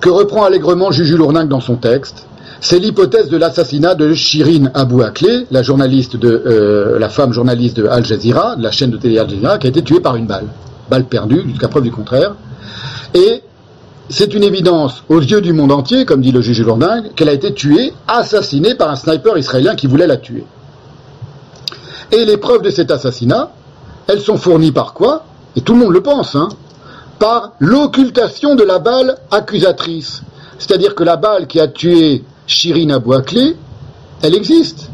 que 0.00 0.08
reprend 0.08 0.44
allègrement 0.44 0.92
Juju 0.92 1.18
Lourningue 1.18 1.48
dans 1.48 1.60
son 1.60 1.76
texte, 1.76 2.26
c'est 2.64 2.78
l'hypothèse 2.78 3.28
de 3.28 3.36
l'assassinat 3.36 3.94
de 3.94 4.14
Shirin 4.14 4.70
Abou 4.72 5.02
Akleh, 5.02 5.46
euh, 5.52 6.98
la 6.98 7.08
femme 7.10 7.30
journaliste 7.30 7.76
de 7.76 7.86
Al 7.86 8.06
Jazeera, 8.06 8.56
de 8.56 8.62
la 8.62 8.70
chaîne 8.70 8.90
de 8.90 8.96
télé 8.96 9.18
Al 9.18 9.28
Jazeera, 9.28 9.58
qui 9.58 9.66
a 9.66 9.70
été 9.70 9.82
tuée 9.82 10.00
par 10.00 10.16
une 10.16 10.26
balle, 10.26 10.46
balle 10.88 11.04
perdue, 11.04 11.42
jusqu'à 11.46 11.68
preuve 11.68 11.82
du 11.82 11.90
contraire, 11.90 12.36
et 13.12 13.42
c'est 14.08 14.32
une 14.32 14.42
évidence 14.42 15.04
aux 15.10 15.20
yeux 15.20 15.42
du 15.42 15.52
monde 15.52 15.72
entier, 15.72 16.06
comme 16.06 16.22
dit 16.22 16.32
le 16.32 16.40
juge 16.40 16.62
Lourdingue, 16.62 17.12
qu'elle 17.14 17.28
a 17.28 17.34
été 17.34 17.52
tuée, 17.52 17.92
assassinée 18.08 18.74
par 18.74 18.90
un 18.90 18.96
sniper 18.96 19.36
israélien 19.36 19.74
qui 19.74 19.86
voulait 19.86 20.06
la 20.06 20.16
tuer. 20.16 20.46
Et 22.12 22.24
les 22.24 22.38
preuves 22.38 22.62
de 22.62 22.70
cet 22.70 22.90
assassinat, 22.90 23.50
elles 24.06 24.20
sont 24.20 24.38
fournies 24.38 24.72
par 24.72 24.94
quoi? 24.94 25.26
Et 25.54 25.60
tout 25.60 25.74
le 25.74 25.80
monde 25.80 25.92
le 25.92 26.02
pense, 26.02 26.34
hein 26.34 26.48
Par 27.18 27.52
l'occultation 27.58 28.54
de 28.54 28.64
la 28.64 28.78
balle 28.78 29.18
accusatrice. 29.30 30.22
C'est-à-dire 30.58 30.94
que 30.94 31.04
la 31.04 31.16
balle 31.16 31.46
qui 31.46 31.60
a 31.60 31.68
tué 31.68 32.24
Shirin 32.46 32.90
Abou 32.90 33.12
Akleh, 33.12 33.56
elle 34.22 34.34
existe. 34.34 34.90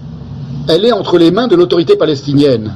Elle 0.68 0.84
est 0.84 0.92
entre 0.92 1.18
les 1.18 1.30
mains 1.30 1.48
de 1.48 1.56
l'autorité 1.56 1.96
palestinienne. 1.96 2.72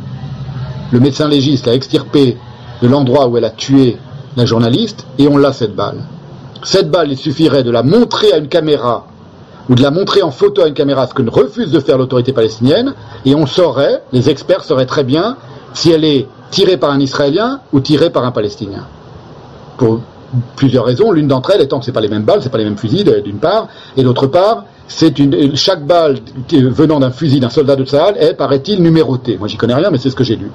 Le 0.90 1.01
médecin 1.01 1.28
légiste 1.28 1.69
a 1.69 1.74
extirpé 1.74 2.37
de 2.83 2.89
l'endroit 2.89 3.28
où 3.28 3.37
elle 3.37 3.44
a 3.44 3.51
tué 3.51 3.97
la 4.37 4.44
journaliste 4.44 5.07
et 5.19 5.28
on 5.28 5.37
l'a 5.37 5.53
cette 5.53 5.74
balle. 5.74 6.05
Cette 6.62 6.90
balle, 6.90 7.12
il 7.12 7.19
suffirait 7.19 7.62
de 7.62 7.71
la 7.71 7.83
montrer 7.83 8.33
à 8.33 8.39
une 8.39 8.49
caméra 8.49 9.07
ou 9.69 9.74
de 9.74 9.83
la 9.83 9.90
montrer 9.90 10.23
en 10.23 10.31
photo 10.31 10.62
à 10.62 10.69
une 10.69 10.74
caméra, 10.74 11.07
ce 11.07 11.15
que 11.15 11.23
refuse 11.28 11.71
de 11.71 11.81
faire 11.81 11.97
l'autorité 11.97 12.33
palestinienne, 12.33 12.94
et 13.24 13.35
on 13.35 13.47
saurait, 13.47 14.03
les 14.12 14.28
experts 14.28 14.65
sauraient 14.65 14.87
très 14.87 15.05
bien, 15.05 15.37
si 15.73 15.90
elle 15.90 16.05
est 16.05 16.26
tirée 16.51 16.76
par 16.76 16.90
un 16.90 17.01
Israélien 17.01 17.60
ou 17.73 17.81
tirée 17.81 18.10
par 18.10 18.24
un 18.24 18.31
Palestinien. 18.31 18.87
Pour 19.78 20.01
plusieurs 20.56 20.84
raisons, 20.84 21.12
l'une 21.12 21.28
d'entre 21.28 21.50
elles 21.50 21.62
étant 21.62 21.78
que 21.78 21.84
c'est 21.84 21.92
pas 21.92 22.00
les 22.00 22.08
mêmes 22.08 22.24
balles, 22.24 22.40
c'est 22.42 22.50
pas 22.50 22.58
les 22.58 22.65
mêmes 22.65 22.78
fusils, 22.78 23.04
d'une 23.24 23.38
part, 23.38 23.68
et 23.97 24.02
d'autre 24.02 24.26
part, 24.26 24.65
c'est 24.86 25.18
une, 25.18 25.56
chaque 25.56 25.86
balle 25.86 26.18
venant 26.50 27.00
d'un 27.00 27.10
fusil 27.10 27.40
d'un 27.40 27.50
soldat 27.50 27.76
de 27.76 27.84
Tsahal 27.84 28.17
est, 28.18 28.34
paraît-il, 28.34 28.83
numérotée. 28.83 29.36
Moi 29.38 29.49
j'y 29.49 29.56
connais 29.56 29.74
rien, 29.74 29.90
mais 29.90 29.99
c'est 29.99 30.10
ce 30.10 30.17
que 30.17 30.24
j'ai 30.24 30.36
lu. 30.36 30.50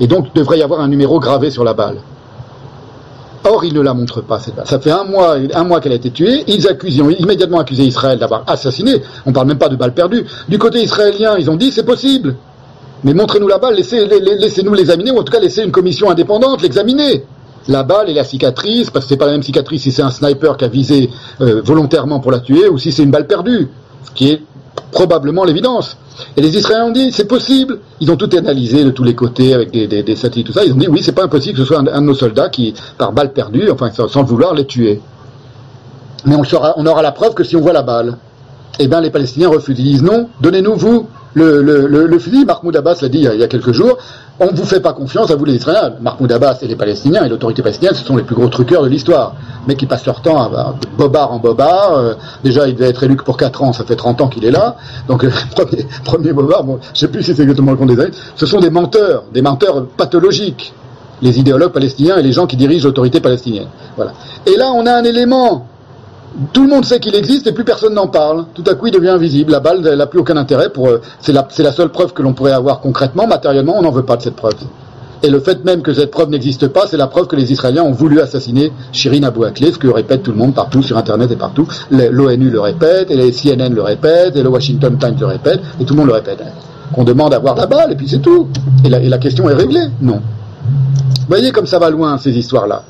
Et 0.00 0.06
donc, 0.06 0.26
il 0.34 0.38
devrait 0.38 0.58
y 0.58 0.62
avoir 0.62 0.80
un 0.80 0.88
numéro 0.88 1.18
gravé 1.20 1.50
sur 1.50 1.64
la 1.64 1.74
balle. 1.74 1.98
Or, 3.44 3.64
ils 3.64 3.72
ne 3.72 3.80
la 3.80 3.94
montrent 3.94 4.22
pas, 4.22 4.40
cette 4.40 4.56
balle. 4.56 4.66
Ça 4.66 4.80
fait 4.80 4.90
un 4.90 5.04
mois, 5.04 5.36
un 5.54 5.64
mois 5.64 5.80
qu'elle 5.80 5.92
a 5.92 5.96
été 5.96 6.10
tuée. 6.10 6.44
Ils 6.48 6.66
accusent, 6.68 7.00
ont 7.00 7.10
immédiatement 7.10 7.60
accusé 7.60 7.84
Israël 7.84 8.18
d'avoir 8.18 8.44
assassiné. 8.46 9.02
On 9.24 9.32
parle 9.32 9.46
même 9.46 9.58
pas 9.58 9.68
de 9.68 9.76
balle 9.76 9.94
perdue. 9.94 10.24
Du 10.48 10.58
côté 10.58 10.82
israélien, 10.82 11.36
ils 11.38 11.50
ont 11.50 11.56
dit 11.56 11.70
c'est 11.70 11.84
possible. 11.84 12.36
Mais 13.04 13.14
montrez-nous 13.14 13.46
la 13.46 13.58
balle, 13.58 13.74
laissez, 13.74 14.06
laissez-nous 14.06 14.74
l'examiner, 14.74 15.12
ou 15.12 15.18
en 15.18 15.22
tout 15.22 15.32
cas 15.32 15.38
laissez 15.38 15.62
une 15.62 15.70
commission 15.70 16.10
indépendante 16.10 16.62
l'examiner. 16.62 17.24
La 17.68 17.82
balle 17.82 18.08
et 18.08 18.14
la 18.14 18.24
cicatrice, 18.24 18.90
parce 18.90 19.06
que 19.06 19.10
c'est 19.10 19.16
pas 19.16 19.26
la 19.26 19.32
même 19.32 19.42
cicatrice 19.42 19.82
si 19.82 19.92
c'est 19.92 20.02
un 20.02 20.10
sniper 20.10 20.56
qui 20.56 20.64
a 20.64 20.68
visé 20.68 21.10
euh, 21.40 21.60
volontairement 21.64 22.20
pour 22.20 22.30
la 22.30 22.40
tuer, 22.40 22.68
ou 22.68 22.78
si 22.78 22.92
c'est 22.92 23.02
une 23.02 23.10
balle 23.10 23.26
perdue. 23.26 23.68
Ce 24.04 24.10
qui 24.12 24.30
est 24.30 24.42
probablement 24.92 25.44
l'évidence. 25.44 25.96
Et 26.36 26.40
les 26.40 26.56
Israéliens 26.56 26.86
ont 26.86 26.92
dit, 26.92 27.12
c'est 27.12 27.26
possible. 27.26 27.80
Ils 28.00 28.10
ont 28.10 28.16
tout 28.16 28.30
analysé 28.36 28.84
de 28.84 28.90
tous 28.90 29.04
les 29.04 29.14
côtés 29.14 29.52
avec 29.52 29.70
des, 29.70 30.16
satellites, 30.16 30.46
tout 30.46 30.52
ça. 30.52 30.64
Ils 30.64 30.72
ont 30.72 30.76
dit, 30.76 30.88
oui, 30.88 31.02
c'est 31.02 31.12
pas 31.12 31.24
impossible 31.24 31.54
que 31.54 31.62
ce 31.62 31.66
soit 31.66 31.78
un, 31.78 31.82
de 31.82 32.06
nos 32.06 32.14
soldats 32.14 32.48
qui, 32.48 32.74
par 32.98 33.12
balle 33.12 33.32
perdue, 33.32 33.70
enfin, 33.70 33.90
sans 33.90 34.22
vouloir, 34.22 34.54
les 34.54 34.64
tuer. 34.64 35.00
Mais 36.24 36.34
on, 36.34 36.42
on 36.76 36.86
aura 36.86 37.02
la 37.02 37.12
preuve 37.12 37.34
que 37.34 37.44
si 37.44 37.56
on 37.56 37.60
voit 37.60 37.72
la 37.72 37.82
balle. 37.82 38.16
Eh 38.78 38.88
bien, 38.88 39.00
les 39.00 39.10
Palestiniens 39.10 39.48
refusent. 39.48 39.78
Ils 39.78 39.84
disent, 39.84 40.02
non, 40.02 40.28
donnez-nous, 40.40 40.76
vous, 40.76 41.08
le, 41.36 41.60
le, 41.60 42.06
le, 42.06 42.44
Mahmoud 42.46 42.76
Abbas 42.76 42.96
l'a 43.02 43.08
dit 43.08 43.18
il 43.18 43.38
y, 43.38 43.42
a, 43.42 43.46
quelques 43.46 43.72
jours, 43.72 43.98
on 44.40 44.46
ne 44.46 44.56
vous 44.56 44.64
fait 44.64 44.80
pas 44.80 44.94
confiance 44.94 45.30
à 45.30 45.36
vous 45.36 45.44
les 45.44 45.54
Israéliens. 45.54 45.92
Mahmoud 46.00 46.32
Abbas 46.32 46.58
et 46.62 46.66
les 46.66 46.76
Palestiniens 46.76 47.24
et 47.24 47.28
l'autorité 47.28 47.62
palestinienne, 47.62 47.94
ce 47.94 48.04
sont 48.04 48.16
les 48.16 48.22
plus 48.22 48.34
gros 48.34 48.48
truqueurs 48.48 48.82
de 48.82 48.88
l'histoire. 48.88 49.34
Mais 49.68 49.76
qui 49.76 49.84
passent 49.84 50.06
leur 50.06 50.22
temps 50.22 50.40
à, 50.40 50.46
à 50.58 50.74
bobard 50.96 51.32
en 51.32 51.38
bobard. 51.38 51.94
Euh, 51.94 52.14
déjà, 52.42 52.66
il 52.66 52.74
devait 52.74 52.88
être 52.88 53.02
élu 53.02 53.16
que 53.16 53.22
pour 53.22 53.36
4 53.36 53.62
ans, 53.62 53.72
ça 53.74 53.84
fait 53.84 53.96
30 53.96 54.22
ans 54.22 54.28
qu'il 54.28 54.46
est 54.46 54.50
là. 54.50 54.76
Donc, 55.08 55.24
euh, 55.24 55.30
premier, 56.04 56.32
bobard, 56.32 56.64
je 56.94 57.00
sais 57.00 57.08
plus 57.08 57.22
si 57.22 57.34
c'est 57.34 57.42
exactement 57.42 57.72
le 57.72 57.76
compte 57.76 57.94
des 57.94 58.00
années. 58.00 58.12
Ce 58.34 58.46
sont 58.46 58.60
des 58.60 58.70
menteurs, 58.70 59.24
des 59.34 59.42
menteurs 59.42 59.86
pathologiques. 59.88 60.72
Les 61.20 61.38
idéologues 61.38 61.72
palestiniens 61.72 62.16
et 62.16 62.22
les 62.22 62.32
gens 62.32 62.46
qui 62.46 62.56
dirigent 62.56 62.86
l'autorité 62.86 63.20
palestinienne. 63.20 63.68
Voilà. 63.96 64.12
Et 64.46 64.56
là, 64.56 64.72
on 64.72 64.86
a 64.86 64.92
un 64.92 65.04
élément 65.04 65.66
tout 66.52 66.62
le 66.62 66.68
monde 66.68 66.84
sait 66.84 67.00
qu'il 67.00 67.14
existe 67.14 67.46
et 67.46 67.52
plus 67.52 67.64
personne 67.64 67.94
n'en 67.94 68.08
parle. 68.08 68.46
Tout 68.54 68.64
à 68.66 68.74
coup, 68.74 68.86
il 68.86 68.92
devient 68.92 69.10
invisible. 69.10 69.52
La 69.52 69.60
balle, 69.60 69.80
n'a 69.80 70.06
plus 70.06 70.20
aucun 70.20 70.36
intérêt. 70.36 70.70
Pour, 70.70 70.88
euh, 70.88 71.00
c'est 71.20 71.32
la, 71.32 71.72
seule 71.72 71.88
preuve 71.88 72.12
que 72.12 72.22
l'on 72.22 72.34
pourrait 72.34 72.52
avoir 72.52 72.80
concrètement, 72.80 73.26
matériellement. 73.26 73.74
On 73.78 73.82
n'en 73.82 73.90
veut 73.90 74.04
pas 74.04 74.16
de 74.16 74.22
cette 74.22 74.36
preuve. 74.36 74.54
Et 75.22 75.30
le 75.30 75.40
fait 75.40 75.64
même 75.64 75.80
que 75.80 75.94
cette 75.94 76.10
preuve 76.10 76.28
n'existe 76.28 76.68
pas, 76.68 76.86
c'est 76.86 76.98
la 76.98 77.06
preuve 77.06 77.26
que 77.26 77.36
les 77.36 77.50
Israéliens 77.50 77.82
ont 77.82 77.92
voulu 77.92 78.20
assassiner 78.20 78.70
Shirin 78.92 79.22
Abu 79.22 79.44
Akleh, 79.46 79.72
ce 79.72 79.78
que 79.78 79.88
répète 79.88 80.22
tout 80.22 80.30
le 80.30 80.36
monde 80.36 80.54
partout 80.54 80.82
sur 80.82 80.98
Internet 80.98 81.30
et 81.30 81.36
partout. 81.36 81.66
L'ONU 81.90 82.50
le 82.50 82.60
répète, 82.60 83.10
et 83.10 83.16
les 83.16 83.32
CNN 83.32 83.72
le 83.72 83.82
répètent, 83.82 84.36
et 84.36 84.42
le 84.42 84.48
Washington 84.50 84.98
Times 84.98 85.16
le 85.18 85.26
répète, 85.26 85.60
et 85.80 85.84
tout 85.86 85.94
le 85.94 86.00
monde 86.00 86.08
le 86.08 86.14
répète. 86.14 86.42
Qu'on 86.94 87.04
demande 87.04 87.32
à 87.32 87.38
voir 87.38 87.56
la 87.56 87.66
balle, 87.66 87.92
et 87.92 87.96
puis 87.96 88.08
c'est 88.08 88.20
tout. 88.20 88.48
Et 88.84 88.90
la, 88.90 89.00
et 89.00 89.08
la 89.08 89.18
question 89.18 89.48
est 89.48 89.54
réglée. 89.54 89.86
Non. 90.02 90.20
Vous 90.20 91.28
voyez 91.28 91.50
comme 91.50 91.66
ça 91.66 91.78
va 91.78 91.88
loin, 91.88 92.18
ces 92.18 92.36
histoires-là. 92.36 92.82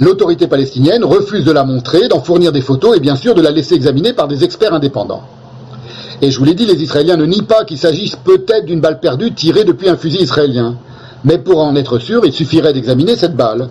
L'autorité 0.00 0.46
palestinienne 0.46 1.04
refuse 1.04 1.44
de 1.44 1.50
la 1.50 1.64
montrer, 1.64 2.06
d'en 2.06 2.20
fournir 2.20 2.52
des 2.52 2.60
photos 2.60 2.96
et 2.96 3.00
bien 3.00 3.16
sûr 3.16 3.34
de 3.34 3.42
la 3.42 3.50
laisser 3.50 3.74
examiner 3.74 4.12
par 4.12 4.28
des 4.28 4.44
experts 4.44 4.72
indépendants. 4.72 5.24
Et 6.22 6.30
je 6.30 6.38
vous 6.38 6.44
l'ai 6.44 6.54
dit, 6.54 6.66
les 6.66 6.82
Israéliens 6.82 7.16
ne 7.16 7.26
nient 7.26 7.46
pas 7.46 7.64
qu'il 7.64 7.78
s'agisse 7.78 8.16
peut-être 8.16 8.64
d'une 8.64 8.80
balle 8.80 9.00
perdue 9.00 9.32
tirée 9.32 9.64
depuis 9.64 9.88
un 9.88 9.96
fusil 9.96 10.22
israélien. 10.22 10.76
Mais 11.24 11.38
pour 11.38 11.58
en 11.60 11.74
être 11.74 11.98
sûr, 11.98 12.24
il 12.24 12.32
suffirait 12.32 12.72
d'examiner 12.72 13.16
cette 13.16 13.34
balle. 13.34 13.70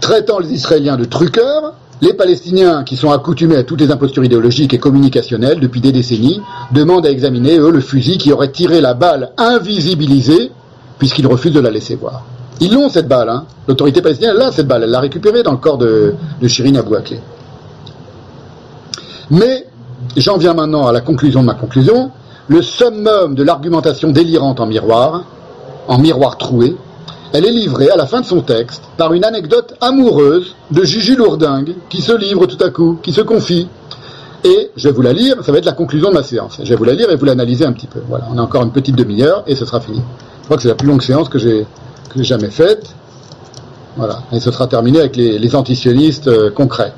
Traitant 0.00 0.38
les 0.38 0.52
Israéliens 0.52 0.96
de 0.96 1.04
truqueurs, 1.04 1.74
les 2.02 2.12
Palestiniens, 2.12 2.84
qui 2.84 2.96
sont 2.96 3.10
accoutumés 3.10 3.56
à 3.56 3.64
toutes 3.64 3.80
les 3.80 3.90
impostures 3.90 4.24
idéologiques 4.24 4.74
et 4.74 4.78
communicationnelles 4.78 5.58
depuis 5.58 5.80
des 5.80 5.90
décennies, 5.90 6.40
demandent 6.70 7.06
à 7.06 7.10
examiner, 7.10 7.58
eux, 7.58 7.70
le 7.70 7.80
fusil 7.80 8.18
qui 8.18 8.32
aurait 8.32 8.52
tiré 8.52 8.80
la 8.80 8.94
balle 8.94 9.32
invisibilisée, 9.36 10.52
puisqu'ils 10.98 11.26
refusent 11.26 11.54
de 11.54 11.60
la 11.60 11.70
laisser 11.70 11.96
voir. 11.96 12.24
Ils 12.60 12.72
l'ont 12.72 12.88
cette 12.88 13.08
balle, 13.08 13.28
hein. 13.28 13.44
l'autorité 13.68 14.00
palestinienne 14.00 14.36
l'a 14.36 14.50
cette 14.50 14.66
balle, 14.66 14.84
elle 14.84 14.90
l'a 14.90 15.00
récupérée 15.00 15.42
dans 15.42 15.52
le 15.52 15.58
corps 15.58 15.78
de, 15.78 16.14
de 16.40 16.48
Shirin 16.48 16.74
Akleh. 16.74 17.20
Mais 19.30 19.66
j'en 20.16 20.38
viens 20.38 20.54
maintenant 20.54 20.86
à 20.86 20.92
la 20.92 21.00
conclusion 21.00 21.40
de 21.40 21.46
ma 21.46 21.54
conclusion. 21.54 22.10
Le 22.48 22.62
summum 22.62 23.34
de 23.34 23.42
l'argumentation 23.42 24.10
délirante 24.10 24.60
en 24.60 24.66
miroir, 24.66 25.24
en 25.88 25.98
miroir 25.98 26.38
troué, 26.38 26.76
elle 27.32 27.44
est 27.44 27.50
livrée 27.50 27.90
à 27.90 27.96
la 27.96 28.06
fin 28.06 28.20
de 28.20 28.26
son 28.26 28.40
texte 28.40 28.84
par 28.96 29.12
une 29.12 29.24
anecdote 29.24 29.74
amoureuse 29.80 30.54
de 30.70 30.84
Gigi 30.84 31.16
Lourdingue 31.16 31.74
qui 31.90 32.00
se 32.00 32.16
livre 32.16 32.46
tout 32.46 32.62
à 32.64 32.70
coup, 32.70 32.98
qui 33.02 33.12
se 33.12 33.20
confie. 33.20 33.68
Et 34.44 34.70
je 34.76 34.88
vais 34.88 34.94
vous 34.94 35.02
la 35.02 35.12
lire, 35.12 35.42
ça 35.42 35.50
va 35.50 35.58
être 35.58 35.64
la 35.64 35.72
conclusion 35.72 36.10
de 36.10 36.14
ma 36.14 36.22
séance. 36.22 36.60
Je 36.62 36.68
vais 36.68 36.76
vous 36.76 36.84
la 36.84 36.94
lire 36.94 37.10
et 37.10 37.16
vous 37.16 37.24
l'analyser 37.24 37.64
un 37.64 37.72
petit 37.72 37.88
peu. 37.88 38.00
Voilà, 38.08 38.28
on 38.32 38.38
a 38.38 38.42
encore 38.42 38.62
une 38.62 38.70
petite 38.70 38.94
demi-heure 38.94 39.42
et 39.48 39.56
ce 39.56 39.66
sera 39.66 39.80
fini. 39.80 40.00
Je 40.40 40.44
crois 40.44 40.56
que 40.56 40.62
c'est 40.62 40.68
la 40.68 40.76
plus 40.76 40.86
longue 40.86 41.02
séance 41.02 41.28
que 41.28 41.38
j'ai 41.38 41.66
jamais 42.24 42.50
faite. 42.50 42.94
Voilà, 43.96 44.22
et 44.30 44.40
ce 44.40 44.50
sera 44.50 44.66
terminé 44.66 45.00
avec 45.00 45.16
les, 45.16 45.38
les 45.38 45.56
antisionistes 45.56 46.28
euh, 46.28 46.50
concrets. 46.50 46.92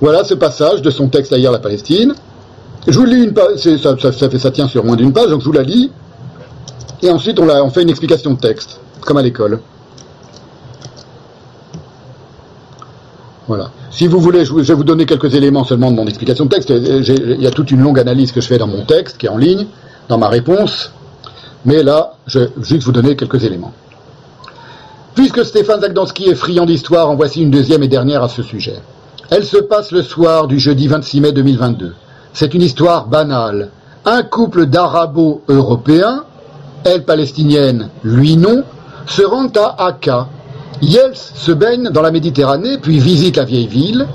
Voilà 0.00 0.24
ce 0.24 0.32
passage 0.32 0.80
de 0.80 0.90
son 0.90 1.08
texte 1.08 1.32
Ailleurs 1.32 1.52
la 1.52 1.58
Palestine. 1.58 2.14
Je 2.88 2.98
vous 2.98 3.04
lis 3.04 3.22
une 3.22 3.34
page, 3.34 3.58
ça, 3.58 3.94
ça, 3.98 4.38
ça 4.38 4.50
tient 4.50 4.66
sur 4.66 4.82
moins 4.82 4.96
d'une 4.96 5.12
page, 5.12 5.28
donc 5.28 5.40
je 5.40 5.44
vous 5.44 5.52
la 5.52 5.62
lis. 5.62 5.92
Et 7.02 7.10
ensuite, 7.10 7.38
on, 7.38 7.44
la, 7.44 7.62
on 7.62 7.68
fait 7.70 7.82
une 7.82 7.90
explication 7.90 8.32
de 8.32 8.40
texte, 8.40 8.80
comme 9.02 9.18
à 9.18 9.22
l'école. 9.22 9.60
Voilà. 13.50 13.72
Si 13.90 14.06
vous 14.06 14.20
voulez, 14.20 14.44
je, 14.44 14.54
vais 14.54 14.74
vous 14.74 14.84
donner 14.84 15.06
quelques 15.06 15.34
éléments 15.34 15.64
seulement 15.64 15.90
de 15.90 15.96
mon 15.96 16.06
explication 16.06 16.44
de 16.44 16.50
texte. 16.50 16.70
Il 16.70 17.42
y 17.42 17.48
a 17.48 17.50
toute 17.50 17.72
une 17.72 17.80
longue 17.80 17.98
analyse 17.98 18.30
que 18.30 18.40
je 18.40 18.46
fais 18.46 18.58
dans 18.58 18.68
mon 18.68 18.84
texte, 18.84 19.18
qui 19.18 19.26
est 19.26 19.28
en 19.28 19.38
ligne, 19.38 19.66
dans 20.08 20.18
ma 20.18 20.28
réponse. 20.28 20.92
Mais 21.64 21.82
là, 21.82 22.12
je 22.28 22.38
vais 22.38 22.50
juste 22.62 22.84
vous 22.84 22.92
donner 22.92 23.16
quelques 23.16 23.42
éléments. 23.42 23.72
Puisque 25.16 25.44
Stéphane 25.44 25.80
Zagdanski 25.80 26.28
est 26.28 26.36
friand 26.36 26.64
d'histoire, 26.64 27.10
en 27.10 27.16
voici 27.16 27.42
une 27.42 27.50
deuxième 27.50 27.82
et 27.82 27.88
dernière 27.88 28.22
à 28.22 28.28
ce 28.28 28.44
sujet. 28.44 28.76
Elle 29.30 29.44
se 29.44 29.56
passe 29.56 29.90
le 29.90 30.02
soir 30.02 30.46
du 30.46 30.60
jeudi 30.60 30.86
26 30.86 31.20
mai 31.20 31.32
2022. 31.32 31.94
C'est 32.32 32.54
une 32.54 32.62
histoire 32.62 33.08
banale. 33.08 33.70
Un 34.04 34.22
couple 34.22 34.66
d'arabo-européens, 34.66 36.22
elle 36.84 37.04
palestinienne, 37.04 37.88
lui 38.04 38.36
non, 38.36 38.62
se 39.06 39.22
rendent 39.22 39.58
à 39.58 39.86
Aka. 39.86 40.28
Yels 40.82 41.14
se 41.14 41.52
baigne 41.52 41.90
dans 41.90 42.02
la 42.02 42.10
Méditerranée, 42.10 42.78
puis 42.78 42.98
visite 42.98 43.36
la 43.36 43.44
vieille 43.44 43.66
ville. 43.66 44.06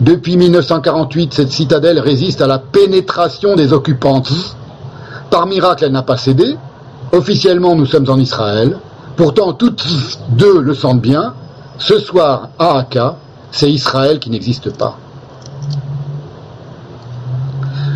Depuis 0.00 0.36
1948, 0.36 1.34
cette 1.34 1.50
citadelle 1.50 1.98
résiste 1.98 2.42
à 2.42 2.46
la 2.46 2.58
pénétration 2.58 3.56
des 3.56 3.72
occupants. 3.72 4.22
Par 5.30 5.46
miracle, 5.46 5.84
elle 5.84 5.92
n'a 5.92 6.02
pas 6.02 6.16
cédé. 6.16 6.56
Officiellement, 7.12 7.74
nous 7.74 7.86
sommes 7.86 8.08
en 8.08 8.18
Israël. 8.18 8.78
Pourtant, 9.16 9.52
toutes 9.52 9.84
deux 10.30 10.60
le 10.60 10.74
sentent 10.74 11.00
bien. 11.00 11.34
Ce 11.78 11.98
soir, 11.98 12.50
à 12.58 12.78
Aka, 12.78 13.16
c'est 13.50 13.70
Israël 13.70 14.18
qui 14.18 14.30
n'existe 14.30 14.76
pas. 14.76 14.96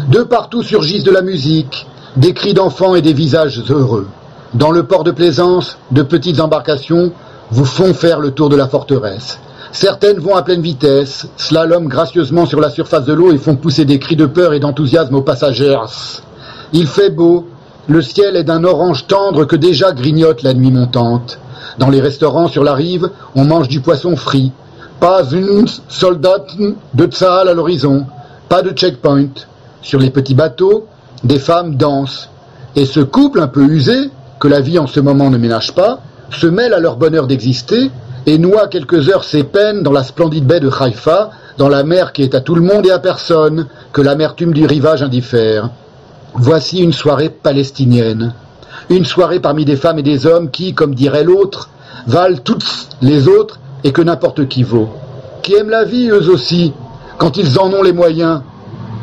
De 0.08 0.23
partout 0.23 0.62
surgissent 0.62 1.05
de 1.05 1.10
la 1.10 1.23
musique, 1.23 1.87
des 2.17 2.35
cris 2.35 2.55
d'enfants 2.55 2.94
et 2.94 3.03
des 3.03 3.12
visages 3.12 3.62
heureux. 3.69 4.08
Dans 4.55 4.71
le 4.71 4.85
port 4.85 5.05
de 5.05 5.10
plaisance, 5.10 5.78
de 5.90 6.03
petites 6.03 6.40
embarcations 6.40 7.12
vous 7.51 7.65
font 7.65 7.94
faire 7.94 8.21
le 8.21 8.31
tour 8.31 8.49
de 8.49 8.57
la 8.57 8.69
forteresse. 8.69 9.39
Certaines 9.73 10.21
vont 10.21 10.37
à 10.37 10.43
pleine 10.43 10.62
vitesse, 10.62 11.27
slalom 11.37 11.89
gracieusement 11.89 12.47
sur 12.47 12.60
la 12.60 12.71
surface 12.71 13.05
de 13.05 13.12
l'eau 13.12 13.33
et 13.33 13.39
font 13.39 13.57
pousser 13.57 13.85
des 13.85 13.99
cris 13.99 14.17
de 14.17 14.27
peur 14.27 14.53
et 14.53 14.60
d'enthousiasme 14.60 15.17
aux 15.17 15.23
passagers. 15.23 15.77
Il 16.73 16.87
fait 16.87 17.10
beau, 17.10 17.49
le 17.89 18.01
ciel 18.01 18.37
est 18.37 18.44
d'un 18.44 18.65
orange 18.65 19.07
tendre 19.07 19.44
que 19.44 19.57
déjà 19.57 19.93
grignote 19.93 20.43
la 20.43 20.55
nuit 20.55 20.71
montante. 20.71 21.39
Dans 21.78 21.91
les 21.91 22.01
restaurants 22.01 22.49
sur 22.49 22.62
la 22.62 22.75
rive, 22.75 23.10
on 23.35 23.44
mange 23.44 23.69
du 23.69 23.81
poisson 23.81 24.17
frit. 24.17 24.53
Pas 25.01 25.25
une 25.33 25.67
soldat 25.89 26.47
de 26.94 27.07
Tsahal 27.07 27.49
à 27.49 27.55
l'horizon, 27.55 28.07
pas 28.49 28.62
de 28.62 28.71
checkpoint. 28.71 29.28
Sur 29.83 29.99
les 29.99 30.10
petits 30.10 30.35
bateaux, 30.35 30.87
des 31.25 31.39
femmes 31.39 31.75
dansent. 31.75 32.31
Et 32.77 32.87
ce 32.87 33.01
couple 33.01 33.41
un 33.41 33.49
peu 33.49 33.65
usé, 33.65 34.10
que 34.41 34.49
la 34.49 34.60
vie 34.60 34.78
en 34.78 34.87
ce 34.87 35.01
moment 35.01 35.31
ne 35.31 35.37
ménage 35.37 35.75
pas, 35.75 36.01
se 36.34 36.47
mêle 36.47 36.74
à 36.74 36.81
leur 36.81 36.97
bonheur 36.97 37.26
d'exister 37.26 37.90
et 38.26 38.38
noie 38.38 38.68
quelques 38.68 39.08
heures 39.08 39.24
ses 39.24 39.44
peines 39.44 39.83
dans 39.83 39.92
la 39.92 40.02
splendide 40.02 40.47
baie 40.47 40.60
de 40.60 40.70
Haïfa, 40.70 41.31
dans 41.58 41.68
la 41.68 41.84
mer 41.84 42.12
qui 42.12 42.22
est 42.22 42.34
à 42.34 42.40
tout 42.40 42.54
le 42.54 42.62
monde 42.62 42.86
et 42.86 42.90
à 42.90 42.99
personne, 42.99 43.67
que 43.92 44.02
l'amertume 44.02 44.52
du 44.52 44.67
rivage 44.67 45.02
indiffère. 45.02 45.70
Voici 46.34 46.81
une 46.81 46.92
soirée 46.92 47.28
palestinienne. 47.28 48.34
Une 48.90 49.04
soirée 49.04 49.40
parmi 49.40 49.65
des 49.65 49.76
femmes 49.76 49.99
et 49.99 50.02
des 50.02 50.26
hommes 50.26 50.50
qui, 50.50 50.74
comme 50.74 50.94
dirait 50.94 51.24
l'autre, 51.24 51.70
valent 52.06 52.38
toutes 52.42 52.65
les 53.02 53.28
autres 53.28 53.60
et 53.84 53.92
que 53.92 54.02
n'importe 54.02 54.49
qui 54.49 54.62
vaut. 54.62 54.88
Qui 55.42 55.54
aiment 55.54 55.70
la 55.70 55.84
vie 55.84 56.08
eux 56.08 56.28
aussi, 56.31 56.72
quand 57.18 57.36
ils 57.36 57.58
en 57.58 57.72
ont 57.72 57.83
les 57.83 57.92
moyens, 57.92 58.40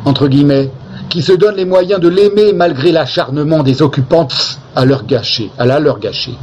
entre 0.04 0.28
guillemets, 0.28 0.70
qui 1.08 1.22
se 1.22 1.32
donnent 1.32 1.56
les 1.56 1.64
moyens 1.64 2.00
de 2.00 2.08
l'aimer 2.08 2.52
malgré 2.52 2.92
l'acharnement 2.92 3.62
des 3.62 3.82
occupantes 3.82 4.58
à 4.74 4.84
leur 4.84 5.06
gâcher, 5.06 5.50
à 5.58 5.66
la 5.66 5.78
leur 5.78 5.98
gâcher. 5.98 6.34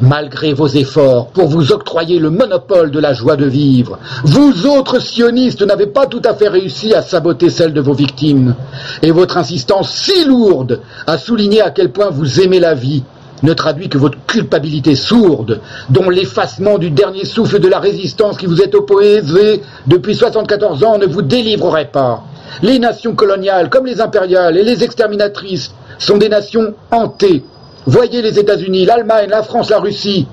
Malgré 0.00 0.52
vos 0.52 0.68
efforts 0.68 1.26
pour 1.28 1.48
vous 1.48 1.72
octroyer 1.72 2.20
le 2.20 2.30
monopole 2.30 2.92
de 2.92 3.00
la 3.00 3.12
joie 3.12 3.34
de 3.34 3.46
vivre, 3.46 3.98
vous 4.22 4.66
autres 4.66 5.00
sionistes 5.00 5.62
n'avez 5.62 5.88
pas 5.88 6.06
tout 6.06 6.22
à 6.24 6.34
fait 6.34 6.46
réussi 6.46 6.94
à 6.94 7.02
saboter 7.02 7.50
celle 7.50 7.72
de 7.72 7.80
vos 7.80 7.94
victimes. 7.94 8.54
Et 9.02 9.10
votre 9.10 9.36
insistance 9.36 9.90
si 9.90 10.24
lourde 10.24 10.82
à 11.08 11.18
souligner 11.18 11.62
à 11.62 11.70
quel 11.70 11.90
point 11.90 12.10
vous 12.10 12.40
aimez 12.40 12.60
la 12.60 12.74
vie 12.74 13.02
ne 13.42 13.52
traduit 13.54 13.88
que 13.88 13.98
votre 13.98 14.18
culpabilité 14.26 14.94
sourde, 14.94 15.60
dont 15.90 16.10
l'effacement 16.10 16.78
du 16.78 16.90
dernier 16.90 17.24
souffle 17.24 17.58
de 17.58 17.68
la 17.68 17.80
résistance 17.80 18.36
qui 18.36 18.46
vous 18.46 18.62
est 18.62 18.74
opposé 18.76 19.62
depuis 19.88 20.14
74 20.14 20.84
ans 20.84 20.98
ne 20.98 21.06
vous 21.06 21.22
délivrerait 21.22 21.90
pas. 21.90 22.22
Les 22.62 22.78
nations 22.78 23.14
coloniales, 23.14 23.68
comme 23.68 23.86
les 23.86 24.00
impériales 24.00 24.56
et 24.56 24.64
les 24.64 24.84
exterminatrices, 24.84 25.72
sont 25.98 26.18
des 26.18 26.28
nations 26.28 26.74
hantées. 26.92 27.44
Voyez 27.88 28.20
les 28.20 28.38
États-Unis, 28.38 28.84
l'Allemagne, 28.84 29.30
la 29.30 29.42
France, 29.42 29.70
la 29.70 29.80
Russie. 29.80 30.26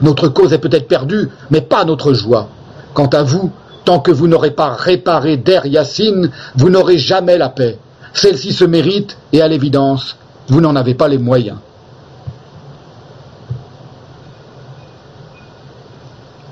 Notre 0.00 0.28
cause 0.28 0.54
est 0.54 0.58
peut-être 0.58 0.88
perdue, 0.88 1.28
mais 1.50 1.60
pas 1.60 1.84
notre 1.84 2.14
joie. 2.14 2.48
Quant 2.94 3.08
à 3.08 3.22
vous, 3.22 3.52
tant 3.84 4.00
que 4.00 4.10
vous 4.10 4.26
n'aurez 4.26 4.52
pas 4.52 4.70
réparé 4.70 5.36
Der 5.36 5.66
Yassine, 5.66 6.30
vous 6.54 6.70
n'aurez 6.70 6.96
jamais 6.96 7.36
la 7.36 7.50
paix. 7.50 7.78
Celle-ci 8.14 8.54
se 8.54 8.64
mérite, 8.64 9.18
et 9.34 9.42
à 9.42 9.48
l'évidence, 9.48 10.16
Vous 10.48 10.60
n'en 10.60 10.76
avez 10.76 10.94
pas 10.94 11.08
les 11.08 11.18
moyens. 11.18 11.58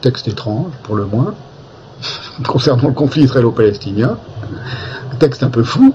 Texte 0.03 0.28
étrange, 0.28 0.73
pour 0.83 0.97
le 0.97 1.07
moins, 1.07 1.33
concernant 2.47 2.89
le 2.89 2.93
conflit 2.93 3.23
israélo-palestinien. 3.23 4.19
Texte 5.21 5.43
un 5.43 5.49
peu 5.49 5.62
fou, 5.62 5.94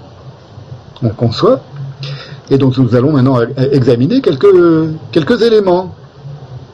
on 1.04 1.10
conçoit. 1.10 1.62
Et 2.52 2.58
donc 2.58 2.78
nous 2.78 2.96
allons 2.96 3.12
maintenant 3.12 3.40
examiner 3.58 4.22
quelques, 4.22 4.48
quelques 5.12 5.42
éléments. 5.42 5.94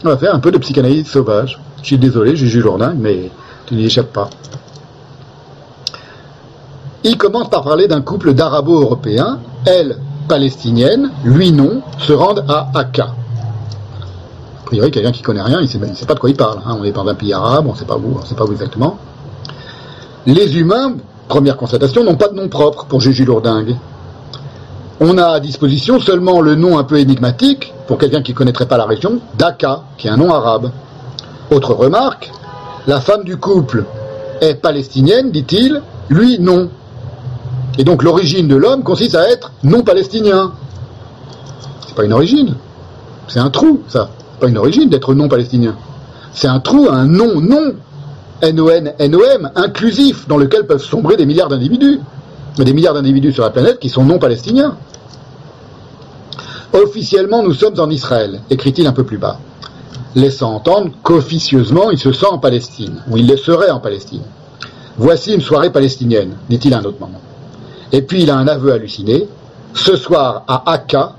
On 0.04 0.10
va 0.10 0.18
faire 0.18 0.34
un 0.34 0.40
peu 0.40 0.52
de 0.52 0.58
psychanalyse 0.58 1.08
sauvage. 1.08 1.60
Je 1.82 1.88
suis 1.88 1.98
désolé, 1.98 2.36
Juju 2.36 2.62
Jourdain, 2.62 2.94
mais 2.98 3.30
tu 3.66 3.76
n'y 3.76 3.86
échappes 3.86 4.14
pas. 4.14 4.30
Il 7.04 7.18
commence 7.18 7.50
par 7.50 7.64
parler 7.64 7.88
d'un 7.88 8.02
couple 8.02 8.34
d'arabo-européens, 8.34 9.40
elle 9.66 9.98
palestinienne, 10.28 11.12
lui 11.24 11.52
non, 11.52 11.82
se 12.00 12.14
rendent 12.14 12.44
à 12.48 12.70
Aka. 12.74 13.04
A 13.04 14.66
priori, 14.66 14.90
quelqu'un 14.90 15.12
qui 15.12 15.22
connaît 15.22 15.44
rien, 15.44 15.60
il 15.62 15.80
ne 15.80 15.94
sait, 15.94 16.06
pas 16.08 16.16
de 16.16 16.20
quoi 16.20 16.32
il 16.32 16.36
parle. 16.36 16.60
Hein. 16.66 16.78
On 16.80 16.84
est 16.84 16.92
dans 16.92 17.08
un 17.08 17.14
pays 17.14 17.34
arabe, 17.34 17.68
on 17.68 17.74
ne 17.74 17.78
sait 17.78 17.86
pas 17.86 17.98
où, 17.98 18.18
on 18.20 18.26
sait 18.26 18.34
pas 18.34 18.46
où 18.46 18.52
exactement. 18.52 18.98
Les 20.26 20.58
humains, 20.58 20.96
première 21.28 21.58
constatation, 21.58 22.04
n'ont 22.04 22.16
pas 22.16 22.30
de 22.30 22.34
nom 22.34 22.50
propre 22.50 22.86
pour 22.86 23.02
Juju 23.02 23.26
Lourdingue. 23.26 23.76
On 25.02 25.18
a 25.18 25.26
à 25.26 25.40
disposition 25.42 26.00
seulement 26.00 26.40
le 26.40 26.56
nom 26.56 26.78
un 26.78 26.86
peu 26.86 27.00
énigmatique, 27.00 27.74
pour 27.86 27.98
quelqu'un 27.98 28.22
qui 28.22 28.32
ne 28.32 28.38
connaîtrait 28.38 28.68
pas 28.68 28.78
la 28.78 28.86
région, 28.86 29.20
d'Aka, 29.38 29.82
qui 29.98 30.08
est 30.08 30.10
un 30.10 30.16
nom 30.16 30.34
arabe. 30.34 30.72
Autre 31.52 31.74
remarque, 31.74 32.32
la 32.88 33.02
femme 33.02 33.26
du 33.26 33.36
couple 33.36 33.84
est 34.40 34.56
palestinienne, 34.56 35.32
dit-il, 35.32 35.82
lui 36.10 36.40
non. 36.40 36.70
Et 37.78 37.84
donc 37.84 38.04
l'origine 38.04 38.48
de 38.48 38.56
l'homme 38.56 38.84
consiste 38.84 39.16
à 39.16 39.30
être 39.30 39.52
non 39.64 39.82
palestinien. 39.82 40.54
C'est 41.88 41.96
pas 41.96 42.06
une 42.06 42.14
origine, 42.14 42.56
c'est 43.28 43.40
un 43.40 43.50
trou, 43.50 43.82
ça. 43.90 44.10
C'est 44.34 44.40
pas 44.40 44.48
une 44.48 44.58
origine 44.58 44.90
d'être 44.90 45.14
non 45.14 45.28
palestinien. 45.28 45.76
C'est 46.32 46.48
un 46.48 46.62
trou, 46.62 46.88
un 46.90 47.06
non, 47.06 47.42
non, 47.42 47.74
N-O-N, 48.42 49.52
inclusif, 49.56 50.28
dans 50.28 50.38
lequel 50.38 50.66
peuvent 50.66 50.84
sombrer 50.84 51.18
des 51.18 51.26
milliards 51.26 51.50
d'individus. 51.50 52.00
Des 52.58 52.74
milliards 52.74 52.94
d'individus 52.94 53.34
sur 53.34 53.44
la 53.44 53.50
planète 53.50 53.80
qui 53.80 53.90
sont 53.90 54.04
non 54.04 54.18
palestiniens. 54.18 54.78
Officiellement, 56.74 57.44
nous 57.44 57.54
sommes 57.54 57.80
en 57.80 57.90
Israël, 57.90 58.42
écrit-il 58.50 58.88
un 58.88 58.94
peu 58.94 59.04
plus 59.04 59.18
bas, 59.18 59.40
laissant 60.16 60.54
entendre 60.54 60.92
qu'officieusement, 61.04 61.92
il 61.92 61.98
se 61.98 62.12
sent 62.12 62.26
en 62.30 62.38
Palestine, 62.38 63.02
ou 63.10 63.18
il 63.18 63.28
le 63.28 63.38
serait 63.38 63.72
en 63.72 63.80
Palestine. 63.80 64.24
Voici 64.98 65.34
une 65.34 65.42
soirée 65.42 65.72
palestinienne, 65.72 66.38
dit-il 66.50 66.74
à 66.74 66.80
un 66.80 66.86
autre 66.86 67.00
moment. 67.00 67.22
Et 67.92 68.02
puis 68.02 68.24
il 68.24 68.30
a 68.30 68.38
un 68.38 68.48
aveu 68.48 68.72
halluciné. 68.72 69.28
Ce 69.74 69.98
soir, 69.98 70.44
à 70.48 70.72
Aka, 70.72 71.16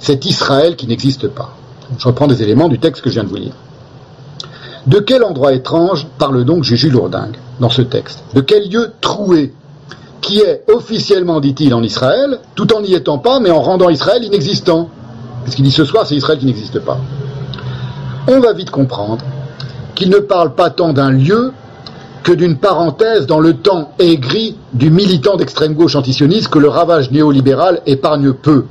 c'est 0.00 0.24
Israël 0.26 0.76
qui 0.76 0.86
n'existe 0.86 1.28
pas. 1.28 1.54
Je 1.98 2.06
reprends 2.06 2.26
des 2.26 2.42
éléments 2.42 2.68
du 2.68 2.78
texte 2.78 3.02
que 3.02 3.10
je 3.10 3.14
viens 3.14 3.24
de 3.24 3.28
vous 3.28 3.36
lire. 3.36 3.54
De 4.86 4.98
quel 4.98 5.22
endroit 5.22 5.52
étrange 5.52 6.06
parle 6.18 6.44
donc 6.44 6.64
Juju 6.64 6.90
Lourdingue 6.90 7.36
dans 7.60 7.70
ce 7.70 7.82
texte? 7.82 8.24
De 8.34 8.40
quel 8.40 8.68
lieu 8.68 8.92
troué 9.00 9.52
qui 10.20 10.40
est 10.40 10.64
officiellement, 10.68 11.40
dit-il, 11.40 11.74
en 11.74 11.82
Israël, 11.82 12.38
tout 12.54 12.74
en 12.74 12.80
n'y 12.80 12.94
étant 12.94 13.18
pas, 13.18 13.40
mais 13.40 13.50
en 13.50 13.62
rendant 13.62 13.88
Israël 13.88 14.22
inexistant 14.24 14.90
Puisqu'il 15.42 15.62
dit 15.62 15.70
ce 15.70 15.84
soir, 15.84 16.06
c'est 16.06 16.14
Israël 16.14 16.38
qui 16.38 16.46
n'existe 16.46 16.80
pas. 16.80 16.98
On 18.28 18.40
va 18.40 18.52
vite 18.52 18.70
comprendre 18.70 19.24
qu'il 19.94 20.10
ne 20.10 20.18
parle 20.18 20.54
pas 20.54 20.70
tant 20.70 20.92
d'un 20.92 21.10
lieu 21.10 21.52
que 22.22 22.32
d'une 22.32 22.58
parenthèse 22.58 23.26
dans 23.26 23.40
le 23.40 23.54
temps 23.54 23.92
aigri 23.98 24.56
du 24.74 24.90
militant 24.90 25.36
d'extrême 25.36 25.74
gauche 25.74 25.96
antisioniste 25.96 26.48
que 26.48 26.58
le 26.58 26.68
ravage 26.68 27.10
néolibéral 27.10 27.80
épargne 27.86 28.32
peu. 28.32 28.66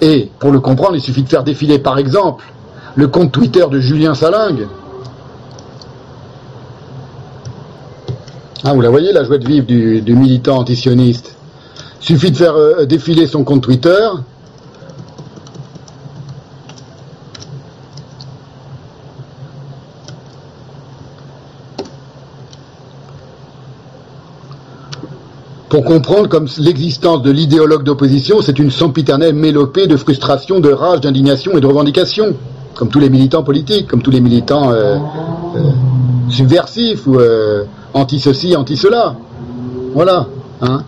Et 0.00 0.30
pour 0.38 0.52
le 0.52 0.60
comprendre, 0.60 0.94
il 0.94 1.00
suffit 1.00 1.22
de 1.22 1.28
faire 1.28 1.42
défiler 1.42 1.78
par 1.78 1.98
exemple 1.98 2.44
le 2.94 3.08
compte 3.08 3.32
Twitter 3.32 3.64
de 3.70 3.80
Julien 3.80 4.14
Salingue. 4.14 4.68
Ah, 8.66 8.72
vous 8.72 8.80
la 8.80 8.88
voyez, 8.88 9.12
la 9.12 9.24
joie 9.24 9.36
de 9.36 9.46
vivre 9.46 9.66
du, 9.66 10.14
militant 10.16 10.56
antisioniste. 10.56 11.36
Suffit 12.00 12.30
de 12.30 12.36
faire 12.38 12.54
euh, 12.54 12.86
défiler 12.86 13.26
son 13.26 13.44
compte 13.44 13.62
Twitter, 13.62 14.08
pour 25.68 25.84
comprendre 25.84 26.30
comme 26.30 26.48
l'existence 26.56 27.20
de 27.20 27.30
l'idéologue 27.30 27.82
d'opposition, 27.84 28.40
c'est 28.40 28.58
une 28.58 28.70
sempiternelle 28.70 29.34
mélopée 29.34 29.86
de 29.86 29.98
frustration, 29.98 30.60
de 30.60 30.72
rage, 30.72 31.02
d'indignation 31.02 31.52
et 31.58 31.60
de 31.60 31.66
revendication, 31.66 32.34
comme 32.74 32.88
tous 32.88 33.00
les 33.00 33.10
militants 33.10 33.42
politiques, 33.42 33.88
comme 33.88 34.00
tous 34.00 34.10
les 34.10 34.22
militants 34.22 34.70
euh, 34.70 34.96
euh, 35.54 35.60
subversifs 36.30 37.06
ou 37.06 37.18
anti-ceci, 37.94 38.56
anti-cela. 38.56 39.16
Voilà. 39.94 40.26
Hein. 40.60 40.84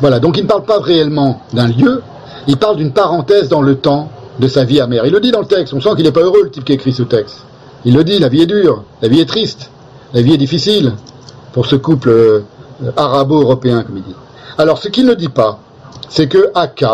Voilà, 0.00 0.18
donc 0.18 0.38
il 0.38 0.44
ne 0.44 0.48
parle 0.48 0.64
pas 0.64 0.80
réellement 0.80 1.42
d'un 1.52 1.66
lieu, 1.66 2.02
il 2.46 2.56
parle 2.56 2.76
d'une 2.76 2.92
parenthèse 2.92 3.48
dans 3.48 3.60
le 3.60 3.76
temps 3.76 4.10
de 4.38 4.48
sa 4.48 4.64
vie 4.64 4.80
amère. 4.80 5.04
Il 5.04 5.12
le 5.12 5.20
dit 5.20 5.30
dans 5.30 5.40
le 5.40 5.46
texte, 5.46 5.74
on 5.74 5.80
sent 5.80 5.90
qu'il 5.96 6.04
n'est 6.04 6.12
pas 6.12 6.22
heureux 6.22 6.44
le 6.44 6.50
type 6.50 6.64
qui 6.64 6.72
écrit 6.72 6.94
ce 6.94 7.02
texte. 7.02 7.44
Il 7.84 7.94
le 7.94 8.02
dit, 8.02 8.18
la 8.18 8.28
vie 8.28 8.42
est 8.42 8.46
dure, 8.46 8.84
la 9.02 9.08
vie 9.08 9.20
est 9.20 9.28
triste, 9.28 9.70
la 10.14 10.22
vie 10.22 10.32
est 10.32 10.38
difficile 10.38 10.94
pour 11.52 11.66
ce 11.66 11.76
couple 11.76 12.08
euh, 12.08 12.40
arabo-européen, 12.96 13.82
comme 13.82 13.98
il 13.98 14.02
dit. 14.02 14.14
Alors 14.56 14.78
ce 14.78 14.88
qu'il 14.88 15.04
ne 15.04 15.14
dit 15.14 15.28
pas, 15.28 15.58
c'est 16.08 16.28
que 16.28 16.50
AK, 16.54 16.84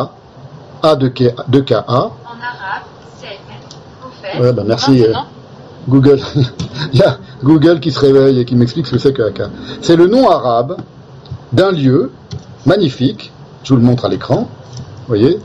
A 0.83 0.97
de, 0.97 1.09
K, 1.09 1.35
de 1.49 1.61
KA, 1.61 1.85
en 1.89 1.95
arabe, 1.95 2.13
c'est 3.19 4.41
ouais, 4.41 4.53
ben 4.53 4.65
merci 4.65 5.05
euh, 5.05 5.13
Google. 5.89 6.21
Il 6.93 6.99
y 6.99 7.03
a 7.03 7.19
Google 7.43 7.81
qui 7.81 7.91
se 7.91 8.01
réveille 8.01 8.41
et 8.41 8.45
qui 8.45 8.55
m'explique 8.55 8.87
ce 8.87 8.93
que 8.93 8.99
c'est 8.99 9.13
que 9.13 9.23
AK. 9.23 9.43
C'est 9.81 9.97
le 9.97 10.07
nom 10.07 10.29
arabe 10.29 10.77
d'un 11.53 11.73
lieu 11.73 12.13
magnifique, 12.67 13.33
je 13.65 13.75
vous 13.75 13.81
le 13.81 13.87
montre 13.87 14.05
à 14.05 14.09
l'écran, 14.09 14.41
vous 14.43 15.07
voyez, 15.09 15.39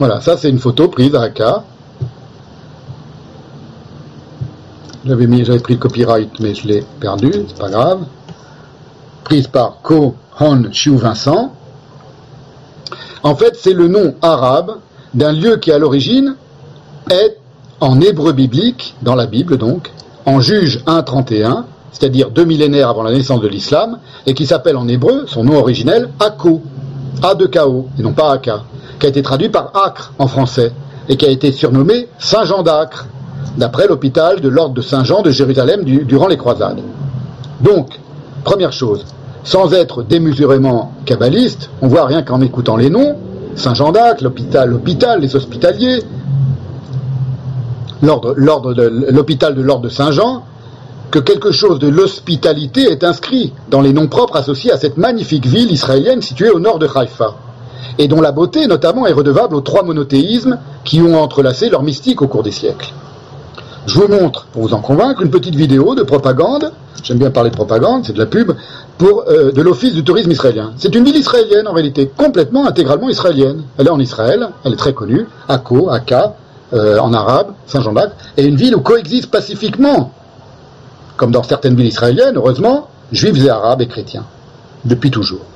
Voilà, 0.00 0.22
ça 0.22 0.38
c'est 0.38 0.48
une 0.48 0.58
photo 0.58 0.88
prise 0.88 1.14
à 1.14 1.20
Aka. 1.20 1.62
J'avais 5.04 5.26
mis, 5.26 5.44
j'avais 5.44 5.58
pris 5.58 5.74
le 5.74 5.78
copyright, 5.78 6.40
mais 6.40 6.54
je 6.54 6.66
l'ai 6.66 6.86
perdu, 7.00 7.30
c'est 7.46 7.58
pas 7.58 7.68
grave. 7.68 8.06
Prise 9.24 9.46
par 9.46 9.82
Ko 9.82 10.16
Hon 10.38 10.70
Chiu 10.72 10.96
Vincent. 10.96 11.52
En 13.22 13.34
fait, 13.34 13.56
c'est 13.58 13.72
le 13.72 13.88
nom 13.88 14.14
arabe 14.22 14.76
d'un 15.14 15.32
lieu 15.32 15.56
qui 15.56 15.72
à 15.72 15.78
l'origine 15.78 16.36
est 17.10 17.36
en 17.80 18.00
hébreu 18.00 18.32
biblique, 18.32 18.94
dans 19.02 19.14
la 19.14 19.26
Bible 19.26 19.56
donc, 19.56 19.90
en 20.26 20.40
Juge 20.40 20.82
1.31, 20.86 21.64
c'est-à-dire 21.92 22.30
deux 22.30 22.44
millénaires 22.44 22.90
avant 22.90 23.02
la 23.02 23.12
naissance 23.12 23.40
de 23.40 23.48
l'islam, 23.48 23.98
et 24.26 24.34
qui 24.34 24.46
s'appelle 24.46 24.76
en 24.76 24.86
hébreu, 24.86 25.24
son 25.26 25.44
nom 25.44 25.58
originel, 25.58 26.10
Ako, 26.20 26.62
A 27.22 27.34
de 27.34 27.46
K.O., 27.46 27.88
et 27.98 28.02
non 28.02 28.12
pas 28.12 28.32
Aka 28.32 28.62
qui 29.00 29.06
a 29.06 29.08
été 29.08 29.22
traduit 29.22 29.48
par 29.48 29.72
Acre 29.74 30.12
en 30.18 30.28
français 30.28 30.72
et 31.08 31.16
qui 31.16 31.26
a 31.26 31.30
été 31.30 31.50
surnommé 31.50 32.08
Saint-Jean 32.18 32.62
d'Acre, 32.62 33.06
d'après 33.56 33.88
l'hôpital 33.88 34.40
de 34.40 34.48
l'ordre 34.48 34.74
de 34.74 34.82
Saint-Jean 34.82 35.22
de 35.22 35.30
Jérusalem 35.30 35.82
durant 35.84 36.28
les 36.28 36.36
croisades. 36.36 36.80
Donc, 37.60 37.98
première 38.44 38.72
chose, 38.72 39.04
sans 39.44 39.72
être 39.72 40.02
démesurément 40.02 40.92
kabbaliste, 41.04 41.70
on 41.82 41.88
voit 41.88 42.06
rien 42.06 42.22
qu'en 42.22 42.40
écoutant 42.40 42.76
les 42.76 42.90
noms, 42.90 43.16
Saint-Jean 43.56 43.92
d'Acre, 43.92 44.22
l'hôpital, 44.22 44.70
l'hôpital, 44.70 45.20
les 45.20 45.34
hospitaliers, 45.34 46.02
l'hôpital 48.02 49.54
de 49.54 49.62
l'ordre 49.62 49.84
de 49.84 49.88
Saint-Jean, 49.88 50.44
que 51.10 51.18
quelque 51.18 51.50
chose 51.50 51.78
de 51.78 51.88
l'hospitalité 51.88 52.82
est 52.82 53.02
inscrit 53.02 53.52
dans 53.68 53.80
les 53.80 53.92
noms 53.92 54.06
propres 54.06 54.36
associés 54.36 54.72
à 54.72 54.78
cette 54.78 54.96
magnifique 54.96 55.46
ville 55.46 55.72
israélienne 55.72 56.22
située 56.22 56.50
au 56.50 56.60
nord 56.60 56.78
de 56.78 56.88
Haïfa 56.94 57.34
et 57.98 58.08
dont 58.08 58.20
la 58.20 58.32
beauté 58.32 58.66
notamment 58.66 59.06
est 59.06 59.12
redevable 59.12 59.54
aux 59.54 59.60
trois 59.60 59.82
monothéismes 59.82 60.58
qui 60.84 61.02
ont 61.02 61.20
entrelacé 61.20 61.68
leur 61.68 61.82
mystique 61.82 62.22
au 62.22 62.28
cours 62.28 62.42
des 62.42 62.52
siècles. 62.52 62.92
Je 63.86 63.98
vous 63.98 64.08
montre, 64.08 64.46
pour 64.52 64.62
vous 64.62 64.74
en 64.74 64.80
convaincre, 64.80 65.22
une 65.22 65.30
petite 65.30 65.54
vidéo 65.54 65.94
de 65.94 66.02
propagande, 66.02 66.72
j'aime 67.02 67.18
bien 67.18 67.30
parler 67.30 67.50
de 67.50 67.56
propagande, 67.56 68.04
c'est 68.04 68.12
de 68.12 68.18
la 68.18 68.26
pub, 68.26 68.52
pour, 68.98 69.24
euh, 69.28 69.52
de 69.52 69.62
l'Office 69.62 69.94
du 69.94 70.04
tourisme 70.04 70.30
israélien. 70.30 70.72
C'est 70.76 70.94
une 70.94 71.04
ville 71.04 71.16
israélienne 71.16 71.66
en 71.66 71.72
réalité, 71.72 72.10
complètement, 72.14 72.66
intégralement 72.66 73.08
israélienne. 73.08 73.62
Elle 73.78 73.86
est 73.86 73.90
en 73.90 73.98
Israël, 73.98 74.50
elle 74.64 74.74
est 74.74 74.76
très 74.76 74.92
connue, 74.92 75.26
Akko, 75.48 75.88
Akka, 75.90 76.34
euh, 76.74 76.98
en 76.98 77.14
arabe, 77.14 77.54
Saint-Jean 77.66 77.94
d'Acre, 77.94 78.14
et 78.36 78.44
une 78.44 78.56
ville 78.56 78.76
où 78.76 78.80
coexistent 78.80 79.30
pacifiquement, 79.30 80.12
comme 81.16 81.32
dans 81.32 81.42
certaines 81.42 81.74
villes 81.74 81.86
israéliennes, 81.86 82.36
heureusement, 82.36 82.88
juifs 83.12 83.42
et 83.42 83.48
arabes 83.48 83.80
et 83.80 83.88
chrétiens, 83.88 84.24
depuis 84.84 85.10
toujours. 85.10 85.46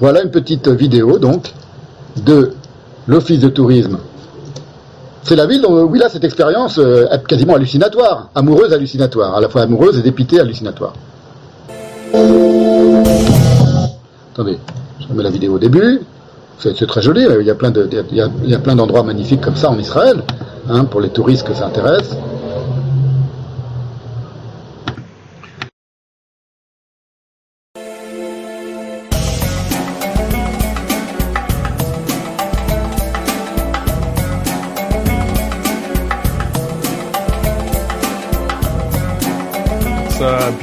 Voilà 0.00 0.22
une 0.22 0.30
petite 0.30 0.68
vidéo 0.68 1.18
donc 1.18 1.54
de 2.16 2.52
l'Office 3.06 3.40
de 3.40 3.48
tourisme 3.48 3.98
c'est 5.24 5.36
la 5.36 5.46
ville 5.46 5.64
où 5.66 5.94
il 5.96 6.02
a 6.02 6.08
cette 6.08 6.24
expérience 6.24 6.78
euh, 6.78 7.06
quasiment 7.26 7.54
hallucinatoire, 7.54 8.28
amoureuse 8.34 8.72
hallucinatoire, 8.72 9.34
à 9.36 9.40
la 9.40 9.48
fois 9.48 9.62
amoureuse 9.62 9.98
et 9.98 10.02
dépitée 10.02 10.38
hallucinatoire. 10.40 10.92
Attendez, 14.32 14.58
je 15.00 15.08
remets 15.08 15.22
la 15.22 15.30
vidéo 15.30 15.54
au 15.54 15.58
début. 15.58 16.00
C'est 16.58 16.86
très 16.86 17.02
joli, 17.02 17.26
il 17.40 17.46
y 17.46 17.50
a 17.50 17.54
plein 17.54 17.70
de- 17.70 17.88
il 18.10 18.16
y 18.16 18.20
a- 18.20 18.28
il 18.44 18.50
y 18.50 18.54
a 18.54 18.58
plein 18.58 18.76
d'endroits 18.76 19.02
magnifiques 19.02 19.40
comme 19.40 19.56
ça 19.56 19.70
en 19.70 19.78
Israël, 19.78 20.22
hein, 20.70 20.84
pour 20.84 21.00
les 21.00 21.08
touristes 21.10 21.46
que 21.46 21.52
ça 21.54 21.66
intéresse. 21.66 22.16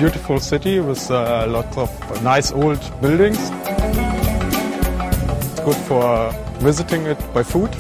Beautiful 0.02 0.40
city 0.40 0.80
with 0.80 1.12
uh, 1.12 1.44
a 1.46 1.48
lot 1.48 1.78
of 1.78 1.92
nice 2.24 2.52
old 2.52 2.82
buildings. 3.02 3.38
It's 5.46 5.60
good 5.60 5.76
for 5.88 6.32
visiting 6.58 7.04
it 7.06 7.20
by 7.36 7.44
foot. 7.44 7.72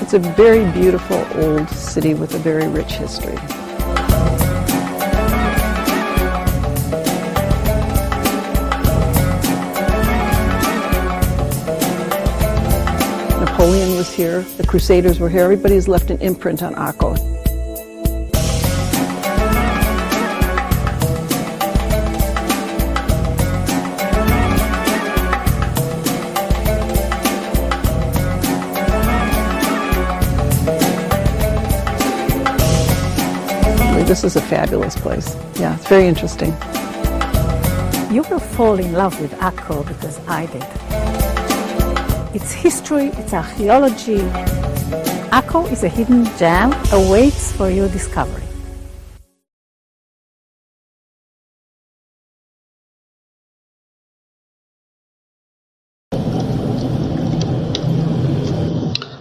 It's 0.00 0.14
a 0.14 0.20
very 0.36 0.70
beautiful 0.70 1.26
old 1.34 1.68
city 1.70 2.14
with 2.14 2.32
a 2.36 2.38
very 2.38 2.68
rich 2.68 2.92
history. 2.92 3.59
Napoleon 13.60 13.94
was 13.94 14.10
here, 14.10 14.40
the 14.56 14.66
Crusaders 14.66 15.20
were 15.20 15.28
here, 15.28 15.42
everybody's 15.42 15.86
left 15.86 16.10
an 16.10 16.18
imprint 16.22 16.62
on 16.62 16.74
Akko. 16.76 17.14
This 34.06 34.24
is 34.24 34.36
a 34.36 34.40
fabulous 34.40 34.96
place. 34.96 35.36
Yeah, 35.56 35.76
it's 35.76 35.86
very 35.86 36.06
interesting. 36.06 36.52
You 38.10 38.22
will 38.30 38.40
fall 38.40 38.78
in 38.78 38.94
love 38.94 39.20
with 39.20 39.32
Akko 39.32 39.86
because 39.86 40.18
I 40.26 40.46
did. 40.46 41.19
It's 42.32 42.52
history, 42.52 43.06
it's 43.18 43.34
archaeology. 43.34 44.22
Akko 45.34 45.68
is 45.72 45.82
a 45.82 45.88
hidden 45.88 46.26
gem, 46.38 46.72
awaits 46.92 47.50
for 47.50 47.68
your 47.68 47.88
discovery. 47.88 48.44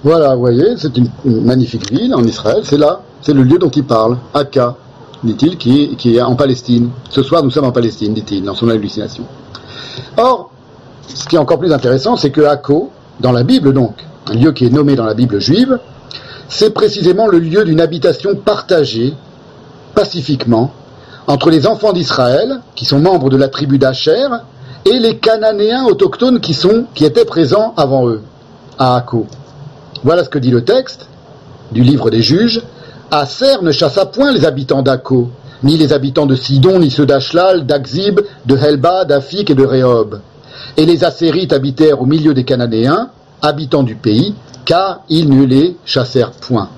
Voilà, 0.03 0.35
vous 0.35 0.41
voyez, 0.41 0.77
c'est 0.77 0.95
une, 0.95 1.09
magnifique 1.25 1.91
ville 1.91 2.13
en 2.13 2.23
Israël, 2.23 2.61
c'est 2.63 2.77
là, 2.77 3.01
c'est 3.23 3.33
le 3.33 3.41
lieu 3.41 3.57
dont 3.57 3.71
il 3.71 3.85
parle, 3.85 4.19
Akka, 4.35 4.75
dit-il, 5.23 5.57
qui, 5.57 5.95
qui 5.97 6.17
est 6.17 6.21
en 6.21 6.35
Palestine. 6.35 6.91
Ce 7.09 7.23
soir, 7.23 7.41
nous 7.41 7.49
sommes 7.49 7.65
en 7.65 7.71
Palestine, 7.71 8.13
dit-il, 8.13 8.43
dans 8.43 8.53
son 8.53 8.69
hallucination. 8.69 9.23
Or, 10.15 10.51
ce 11.07 11.27
qui 11.27 11.37
est 11.37 11.39
encore 11.39 11.57
plus 11.57 11.73
intéressant, 11.73 12.15
c'est 12.15 12.29
que 12.29 12.41
Akko, 12.41 12.91
dans 13.19 13.31
la 13.31 13.43
Bible 13.43 13.73
donc, 13.73 13.95
un 14.29 14.33
lieu 14.33 14.51
qui 14.51 14.65
est 14.65 14.69
nommé 14.69 14.95
dans 14.95 15.05
la 15.05 15.13
Bible 15.13 15.39
juive, 15.39 15.79
c'est 16.47 16.73
précisément 16.73 17.27
le 17.27 17.39
lieu 17.39 17.63
d'une 17.63 17.81
habitation 17.81 18.35
partagée, 18.35 19.13
pacifiquement, 19.93 20.71
entre 21.27 21.49
les 21.49 21.67
enfants 21.67 21.93
d'Israël, 21.93 22.61
qui 22.75 22.85
sont 22.85 22.99
membres 22.99 23.29
de 23.29 23.37
la 23.37 23.49
tribu 23.49 23.77
d'Acher, 23.77 24.27
et 24.85 24.97
les 24.99 25.17
Cananéens 25.17 25.85
autochtones 25.85 26.39
qui, 26.39 26.55
étaient 27.05 27.25
présents 27.25 27.73
avant 27.77 28.07
eux, 28.07 28.21
à 28.77 28.95
Akko. 28.95 29.27
Voilà 30.03 30.23
ce 30.23 30.29
que 30.29 30.39
dit 30.39 30.51
le 30.51 30.63
texte 30.63 31.07
du 31.71 31.83
livre 31.83 32.09
des 32.09 32.21
juges. 32.21 32.61
Asser 33.11 33.57
ne 33.61 33.71
chassa 33.71 34.05
point 34.05 34.31
les 34.31 34.45
habitants 34.45 34.81
d'Akko, 34.81 35.29
ni 35.63 35.77
les 35.77 35.93
habitants 35.93 36.25
de 36.25 36.35
Sidon, 36.35 36.79
ni 36.79 36.89
ceux 36.89 37.05
d'Ashlal, 37.05 37.65
d'Akzib, 37.65 38.21
de 38.45 38.57
Helba, 38.57 39.05
d'Afik 39.05 39.49
et 39.49 39.55
de 39.55 39.65
Rehob. 39.65 40.21
Et 40.77 40.85
les 40.85 41.03
Assérites 41.03 41.53
habitèrent 41.53 42.01
au 42.01 42.05
milieu 42.05 42.33
des 42.33 42.43
Cananéens, 42.43 43.09
habitants 43.41 43.83
du 43.83 43.95
pays, 43.95 44.35
car 44.65 45.01
ils 45.09 45.29
ne 45.29 45.45
les 45.45 45.77
chassèrent 45.85 46.31
point. 46.31 46.69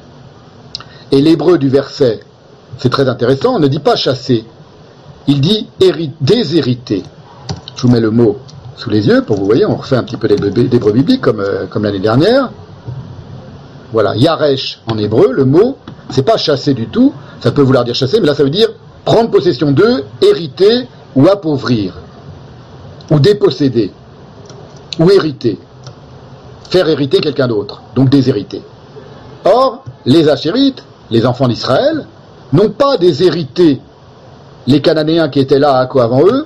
Et 1.12 1.22
l'hébreu 1.22 1.58
du 1.58 1.70
verset, 1.70 2.22
c'est 2.78 2.90
très 2.90 3.08
intéressant, 3.10 3.60
ne 3.60 3.68
dit 3.68 3.80
pas 3.80 3.96
chasser, 3.96 4.46
il 5.28 5.42
dit 5.42 5.68
héri- 5.80 6.12
déshériter. 6.22 7.04
Je 7.76 7.82
vous 7.82 7.90
mets 7.94 8.00
le 8.00 8.12
mot 8.12 8.38
sous 8.78 8.90
les 8.90 9.08
yeux 9.08 9.22
pour 9.24 9.38
vous 9.38 9.46
voyez, 9.46 9.66
on 9.66 9.76
refait 9.76 9.98
un 9.98 10.04
petit 10.04 10.18
peu 10.18 10.28
d'hébreu 10.28 10.92
biblique 10.92 11.22
comme, 11.22 11.40
euh, 11.42 11.66
comme 11.68 11.84
l'année 11.84 12.00
dernière. 12.00 12.50
Voilà, 13.92 14.16
Yaresh 14.16 14.80
en 14.90 14.98
hébreu, 14.98 15.32
le 15.34 15.46
mot, 15.46 15.78
c'est 16.10 16.24
pas 16.24 16.38
chasser 16.38 16.74
du 16.74 16.88
tout, 16.88 17.14
ça 17.42 17.52
peut 17.52 17.62
vouloir 17.62 17.84
dire 17.84 17.94
chasser, 17.96 18.20
mais 18.22 18.28
là 18.28 18.34
ça 18.36 18.44
veut 18.44 18.50
dire 18.50 18.70
prendre 19.04 19.30
possession 19.30 19.72
d'eux, 19.72 20.06
hériter 20.22 20.88
ou 21.16 21.28
appauvrir, 21.28 21.94
ou 23.12 23.20
déposséder, 23.20 23.92
ou 25.00 25.12
hériter, 25.12 25.60
faire 26.70 26.88
hériter 26.88 27.20
quelqu'un 27.20 27.48
d'autre, 27.48 27.82
donc 27.96 28.10
déshériter. 28.10 28.64
Or, 29.44 29.84
les 30.06 30.30
Achérites, 30.30 30.84
les 31.12 31.26
enfants 31.26 31.48
d'Israël, 31.48 32.08
n'ont 32.54 32.70
pas 32.70 32.98
déshérité 32.98 33.82
les 34.68 34.82
Cananéens 34.82 35.30
qui 35.30 35.40
étaient 35.40 35.60
là 35.60 35.78
à 35.78 35.86
quoi 35.88 36.06
avant 36.06 36.26
eux, 36.26 36.46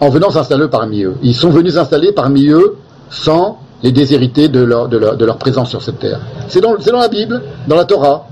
en 0.00 0.08
venant 0.10 0.30
s'installer 0.30 0.68
parmi 0.68 1.02
eux. 1.02 1.16
Ils 1.22 1.34
sont 1.34 1.50
venus 1.50 1.74
s'installer 1.74 2.12
parmi 2.12 2.46
eux 2.48 2.76
sans 3.10 3.58
les 3.82 3.90
déshériter 3.90 4.48
de 4.48 4.60
leur, 4.60 5.38
présence 5.38 5.70
sur 5.70 5.82
cette 5.82 5.98
terre. 5.98 6.20
C'est 6.48 6.60
dans 6.60 6.76
la 6.98 7.08
Bible, 7.08 7.42
dans 7.66 7.76
la 7.76 7.84
Torah. 7.84 8.26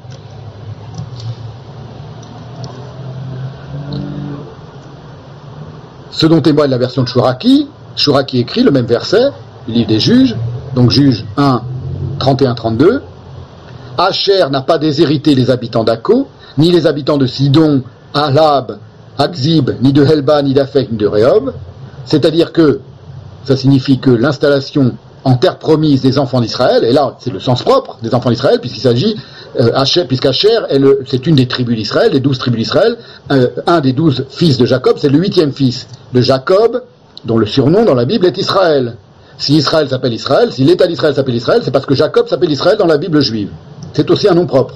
Ce 6.16 6.24
dont 6.24 6.40
témoigne 6.40 6.70
la 6.70 6.78
version 6.78 7.02
de 7.02 7.08
Shuraki, 7.08 7.68
Shuraki 7.94 8.38
écrit 8.38 8.62
le 8.62 8.70
même 8.70 8.86
verset, 8.86 9.28
le 9.68 9.74
livre 9.74 9.88
des 9.88 10.00
juges, 10.00 10.34
donc 10.74 10.90
juge 10.90 11.26
1, 11.36 11.60
31-32. 12.18 13.00
Asher 13.98 14.46
n'a 14.50 14.62
pas 14.62 14.78
déshérité 14.78 15.34
les 15.34 15.50
habitants 15.50 15.84
d'Akko, 15.84 16.26
ni 16.56 16.72
les 16.72 16.86
habitants 16.86 17.18
de 17.18 17.26
Sidon, 17.26 17.82
Ahlab, 18.14 18.78
Akzib, 19.18 19.72
ni 19.82 19.92
de 19.92 20.02
Helba, 20.06 20.40
ni 20.40 20.54
d'Afek, 20.54 20.90
ni 20.90 20.96
de 20.96 21.06
Rehob. 21.06 21.52
C'est-à-dire 22.06 22.50
que 22.50 22.80
ça 23.44 23.54
signifie 23.54 23.98
que 23.98 24.10
l'installation 24.10 24.92
en 25.26 25.34
terre 25.34 25.58
promise 25.58 26.00
des 26.02 26.18
enfants 26.20 26.40
d'Israël, 26.40 26.84
et 26.84 26.92
là 26.92 27.16
c'est 27.18 27.32
le 27.32 27.40
sens 27.40 27.60
propre 27.62 27.98
des 28.00 28.14
enfants 28.14 28.30
d'Israël, 28.30 28.60
puisqu'il 28.60 28.80
s'agit, 28.80 29.16
euh, 29.60 29.70
le- 30.78 31.02
c'est 31.10 31.26
une 31.26 31.34
des 31.34 31.48
tribus 31.48 31.76
d'Israël, 31.76 32.12
les 32.12 32.20
douze 32.20 32.38
tribus 32.38 32.60
d'Israël, 32.62 32.96
euh, 33.32 33.48
un 33.66 33.80
des 33.80 33.92
douze 33.92 34.24
fils 34.30 34.56
de 34.56 34.66
Jacob, 34.66 34.98
c'est 35.00 35.08
le 35.08 35.18
huitième 35.18 35.52
fils 35.52 35.88
de 36.14 36.20
Jacob, 36.20 36.80
dont 37.24 37.38
le 37.38 37.46
surnom 37.46 37.84
dans 37.84 37.94
la 37.94 38.04
Bible 38.04 38.24
est 38.24 38.38
Israël. 38.38 38.96
Si 39.36 39.56
Israël 39.56 39.88
s'appelle 39.88 40.14
Israël, 40.14 40.52
si 40.52 40.62
l'État 40.62 40.86
d'Israël 40.86 41.14
s'appelle 41.16 41.34
Israël, 41.34 41.60
c'est 41.64 41.72
parce 41.72 41.86
que 41.86 41.96
Jacob 41.96 42.28
s'appelle 42.28 42.52
Israël 42.52 42.78
dans 42.78 42.86
la 42.86 42.96
Bible 42.96 43.20
juive. 43.20 43.50
C'est 43.94 44.08
aussi 44.12 44.28
un 44.28 44.34
nom 44.34 44.46
propre. 44.46 44.74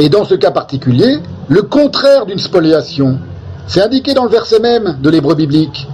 Et 0.00 0.08
dans 0.08 0.24
ce 0.24 0.34
cas 0.34 0.50
particulier, 0.50 1.20
le 1.48 1.62
contraire 1.62 2.26
d'une 2.26 2.38
spoliation, 2.40 3.18
c'est 3.68 3.82
indiqué 3.82 4.14
dans 4.14 4.24
le 4.24 4.30
verset 4.30 4.58
même 4.58 4.98
de 5.00 5.10
l'hébreu 5.10 5.36
biblique. 5.36 5.86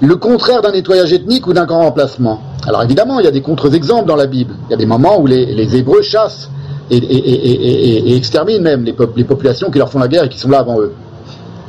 Le 0.00 0.16
contraire 0.16 0.62
d'un 0.62 0.72
nettoyage 0.72 1.12
ethnique 1.12 1.46
ou 1.46 1.52
d'un 1.52 1.64
grand 1.64 1.80
remplacement. 1.80 2.40
Alors 2.66 2.82
évidemment, 2.82 3.18
il 3.20 3.24
y 3.24 3.28
a 3.28 3.32
des 3.32 3.42
contre-exemples 3.42 4.06
dans 4.06 4.16
la 4.16 4.26
Bible. 4.26 4.54
Il 4.68 4.70
y 4.72 4.74
a 4.74 4.76
des 4.76 4.86
moments 4.86 5.18
où 5.20 5.26
les, 5.26 5.46
les 5.46 5.76
Hébreux 5.76 6.02
chassent 6.02 6.50
et, 6.90 8.16
exterminent 8.16 8.62
même 8.62 8.84
les, 8.84 8.92
pop- 8.92 9.16
les 9.16 9.24
populations 9.24 9.70
qui 9.70 9.78
leur 9.78 9.90
font 9.90 9.98
la 9.98 10.08
guerre 10.08 10.24
et 10.24 10.28
qui 10.28 10.38
sont 10.38 10.48
là 10.48 10.60
avant 10.60 10.80
eux. 10.80 10.92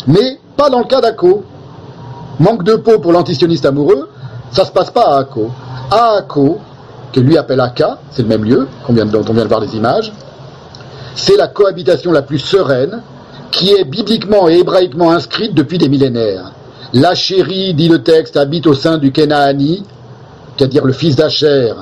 Mais 0.07 0.39
pas 0.55 0.69
dans 0.69 0.79
le 0.79 0.85
cas 0.85 1.01
d'Akko. 1.01 1.43
Manque 2.39 2.63
de 2.63 2.75
peau 2.75 2.99
pour 2.99 3.11
l'antisioniste 3.11 3.65
amoureux, 3.65 4.09
ça 4.51 4.63
se 4.63 4.71
passe 4.71 4.91
pas 4.91 5.15
à 5.15 5.19
Akko. 5.19 5.49
À 5.91 6.21
que 7.11 7.19
lui 7.19 7.37
appelle 7.37 7.59
Akka, 7.59 7.97
c'est 8.11 8.21
le 8.21 8.27
même 8.27 8.45
lieu 8.45 8.67
qu'on 8.85 8.93
vient 8.93 9.05
dont 9.05 9.23
on 9.27 9.33
vient 9.33 9.43
de 9.43 9.49
voir 9.49 9.61
des 9.61 9.75
images, 9.75 10.13
c'est 11.15 11.35
la 11.35 11.47
cohabitation 11.47 12.11
la 12.11 12.21
plus 12.21 12.39
sereine 12.39 13.01
qui 13.51 13.71
est 13.71 13.83
bibliquement 13.83 14.47
et 14.47 14.59
hébraïquement 14.59 15.11
inscrite 15.11 15.53
depuis 15.53 15.77
des 15.77 15.89
millénaires. 15.89 16.51
La 16.93 17.13
chérie, 17.13 17.75
dit 17.75 17.87
le 17.87 18.01
texte, 18.01 18.35
habite 18.35 18.65
au 18.65 18.73
sein 18.73 18.97
du 18.97 19.11
Kenaani, 19.11 19.83
c'est-à-dire 20.57 20.85
le 20.85 20.93
fils 20.93 21.15
d'Acher, 21.15 21.73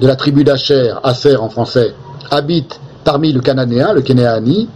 de 0.00 0.06
la 0.06 0.14
tribu 0.14 0.44
d'Acher, 0.44 0.94
Aser 1.02 1.36
en 1.36 1.48
français, 1.48 1.94
habite 2.30 2.78
parmi 3.02 3.32
le 3.32 3.40
Cananéen, 3.40 3.94
le 3.94 4.02
Kenaani, 4.02 4.68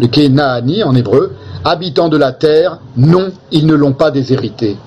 le 0.00 0.06
Kenaani 0.06 0.82
en 0.82 0.94
hébreu, 0.94 1.34
habitants 1.64 2.08
de 2.08 2.16
la 2.16 2.32
terre, 2.32 2.78
non, 2.96 3.30
ils 3.52 3.66
ne 3.66 3.74
l'ont 3.74 3.92
pas 3.92 4.10
déshérité. 4.10 4.78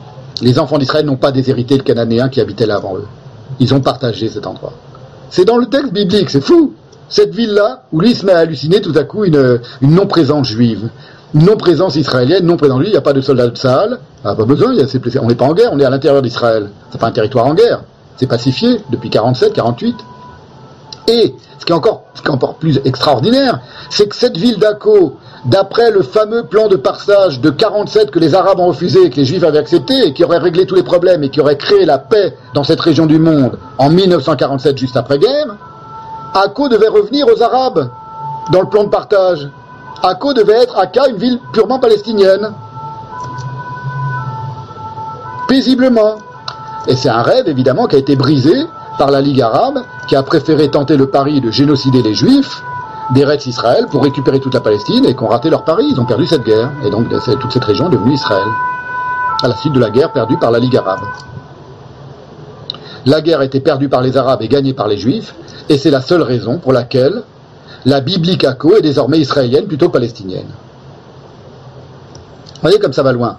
Les 0.42 0.58
enfants 0.58 0.80
d'Israël 0.80 1.06
n'ont 1.06 1.16
pas 1.16 1.32
déshérité 1.32 1.78
le 1.78 1.84
Cananéen 1.84 2.30
qui 2.30 2.42
habitait 2.42 2.66
là 2.66 2.78
avant 2.78 2.98
eux. 2.98 3.06
Ils 3.60 3.74
ont 3.74 3.82
partagé 3.82 4.30
cet 4.30 4.48
endroit. 4.48 4.74
C'est 5.30 5.46
dans 5.46 5.58
le 5.58 5.68
texte 5.68 5.94
biblique, 5.94 6.32
c'est 6.32 6.42
fou. 6.42 6.74
Cette 7.08 7.36
ville-là, 7.36 7.84
où 7.92 8.02
lui 8.02 8.16
se 8.16 8.26
met 8.26 8.32
à 8.32 8.40
halluciner 8.40 8.82
tout 8.82 8.94
à 8.96 9.04
coup 9.04 9.26
une, 9.26 9.60
non-présence 9.82 10.48
juive, 10.48 10.90
non-présence 11.34 11.96
israélienne, 11.96 12.46
non-présence 12.46 12.78
juive, 12.80 12.90
il 12.90 12.94
n'y 12.94 12.98
a 12.98 13.02
pas 13.02 13.14
de 13.14 13.22
soldats 13.22 13.48
de 13.48 13.58
Sahel, 13.58 13.98
ah, 14.24 14.36
pas 14.36 14.46
besoin, 14.46 14.74
on 15.22 15.28
n'est 15.28 15.36
pas 15.36 15.46
en 15.46 15.54
guerre, 15.54 15.70
on 15.74 15.80
est 15.80 15.86
à 15.86 15.90
l'intérieur 15.90 16.22
d'Israël. 16.22 16.70
C'est 16.92 17.00
pas 17.00 17.08
un 17.08 17.12
territoire 17.12 17.48
en 17.48 17.54
guerre, 17.54 17.84
c'est 18.18 18.28
pacifié 18.28 18.82
depuis 18.90 19.10
47, 19.10 19.54
48. 19.54 19.96
Et 21.08 21.36
ce 21.60 21.66
qui 21.66 21.72
est 21.72 21.76
encore, 21.76 22.04
ce 22.14 22.22
qui 22.22 22.28
est 22.28 22.32
encore 22.32 22.56
plus 22.56 22.80
extraordinaire, 22.86 23.60
c'est 23.90 24.08
que 24.08 24.16
cette 24.16 24.38
ville 24.38 24.58
d'Akko, 24.60 25.18
d'après 25.46 25.92
le 25.92 26.02
fameux 26.04 26.44
plan 26.44 26.68
de 26.68 26.78
passage 26.78 27.42
de 27.42 27.50
47 27.50 28.12
que 28.12 28.20
les 28.20 28.36
Arabes 28.36 28.60
ont 28.60 28.68
refusé 28.68 29.06
et 29.06 29.10
que 29.10 29.18
les 29.18 29.26
Juifs 29.26 29.44
avaient 29.44 29.58
accepté 29.58 30.08
et 30.08 30.14
qui 30.14 30.24
aurait 30.24 30.38
réglé 30.38 30.66
tous 30.66 30.76
les 30.76 30.84
problèmes 30.84 31.24
et 31.24 31.30
qui 31.30 31.42
aurait 31.42 31.58
créé 31.58 31.86
la 31.86 31.98
paix 31.98 32.38
dans 32.54 32.64
cette 32.64 32.80
région 32.80 33.06
du 33.06 33.20
monde 33.20 33.58
en 33.78 33.90
1947, 33.90 34.78
juste 34.78 34.96
après-guerre, 34.96 35.58
Akko 36.34 36.70
devait 36.70 36.88
revenir 36.88 37.28
aux 37.28 37.42
Arabes 37.42 37.90
dans 38.52 38.62
le 38.62 38.70
plan 38.70 38.86
de 38.86 38.90
partage. 38.90 39.50
Akko 40.06 40.34
devait 40.34 40.64
être 40.64 40.78
Akka, 40.78 41.08
une 41.08 41.16
ville 41.16 41.40
purement 41.54 41.80
palestinienne. 41.80 42.52
Paisiblement. 45.48 46.18
Et 46.88 46.96
c'est 46.98 47.08
un 47.08 47.22
rêve, 47.22 47.48
évidemment, 47.48 47.88
qui 47.88 47.96
a 47.96 48.00
été 48.00 48.18
brisé 48.18 48.66
par 48.98 49.12
la 49.12 49.22
Ligue 49.22 49.42
arabe, 49.42 49.80
qui 50.10 50.18
a 50.18 50.24
préféré 50.24 50.70
tenter 50.70 50.98
le 50.98 51.08
pari 51.08 51.40
de 51.40 51.50
génocider 51.52 52.02
les 52.02 52.14
Juifs 52.14 52.62
d'Eretz 53.14 53.46
Israël 53.46 53.88
pour 53.90 54.04
récupérer 54.04 54.42
toute 54.42 54.54
la 54.54 54.60
Palestine 54.60 55.06
et 55.06 55.16
qui 55.16 55.24
ont 55.24 55.28
raté 55.28 55.50
leur 55.50 55.64
pari. 55.64 55.86
Ils 55.90 56.00
ont 56.02 56.06
perdu 56.06 56.28
cette 56.28 56.44
guerre. 56.44 56.70
Et 56.86 56.90
donc, 56.90 57.08
toute 57.10 57.52
cette 57.54 57.64
région 57.64 57.88
est 57.88 57.94
devenue 57.94 58.14
Israël. 58.14 58.48
À 59.42 59.48
la 59.48 59.56
suite 59.56 59.74
de 59.74 59.80
la 59.80 59.90
guerre 59.90 60.12
perdue 60.12 60.38
par 60.38 60.52
la 60.52 60.60
Ligue 60.60 60.76
arabe. 60.76 61.00
La 63.06 63.22
guerre 63.22 63.40
a 63.40 63.46
été 63.46 63.62
perdue 63.62 63.88
par 63.88 64.02
les 64.02 64.18
Arabes 64.18 64.42
et 64.42 64.50
gagnée 64.50 64.74
par 64.74 64.88
les 64.88 64.98
Juifs, 64.98 65.34
et 65.70 65.78
c'est 65.78 65.92
la 65.92 66.02
seule 66.02 66.22
raison 66.22 66.58
pour 66.58 66.72
laquelle 66.72 67.24
la 67.86 68.02
biblique 68.02 68.44
Akko 68.44 68.76
est 68.76 68.82
désormais 68.82 69.20
israélienne 69.20 69.68
plutôt 69.68 69.90
palestinienne. 69.90 70.48
Vous 72.56 72.62
voyez 72.62 72.80
comme 72.80 72.94
ça 72.94 73.04
va 73.04 73.12
loin. 73.12 73.38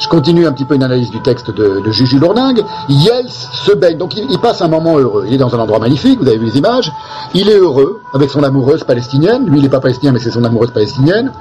Je 0.00 0.06
continue 0.06 0.46
un 0.46 0.52
petit 0.52 0.64
peu 0.64 0.76
une 0.76 0.84
analyse 0.84 1.10
du 1.10 1.20
texte 1.22 1.50
de, 1.50 1.80
de 1.84 1.90
Juju 1.90 2.20
Lourdingue. 2.20 2.64
Yels 2.88 3.28
se 3.28 3.72
baigne, 3.72 3.98
donc 3.98 4.16
il, 4.16 4.30
il 4.30 4.38
passe 4.38 4.62
un 4.62 4.68
moment 4.68 4.96
heureux. 4.96 5.24
Il 5.26 5.34
est 5.34 5.38
dans 5.38 5.52
un 5.54 5.58
endroit 5.58 5.80
magnifique, 5.80 6.20
vous 6.20 6.28
avez 6.28 6.38
vu 6.38 6.46
les 6.46 6.58
images. 6.58 6.92
Il 7.34 7.48
est 7.48 7.58
heureux 7.58 8.00
avec 8.14 8.30
son 8.30 8.44
amoureuse 8.44 8.84
palestinienne. 8.84 9.46
Lui, 9.46 9.58
il 9.58 9.62
n'est 9.62 9.68
pas 9.68 9.80
palestinien, 9.80 10.12
mais 10.12 10.20
c'est 10.20 10.30
son 10.30 10.44
amoureuse 10.44 10.70
palestinienne. 10.70 11.32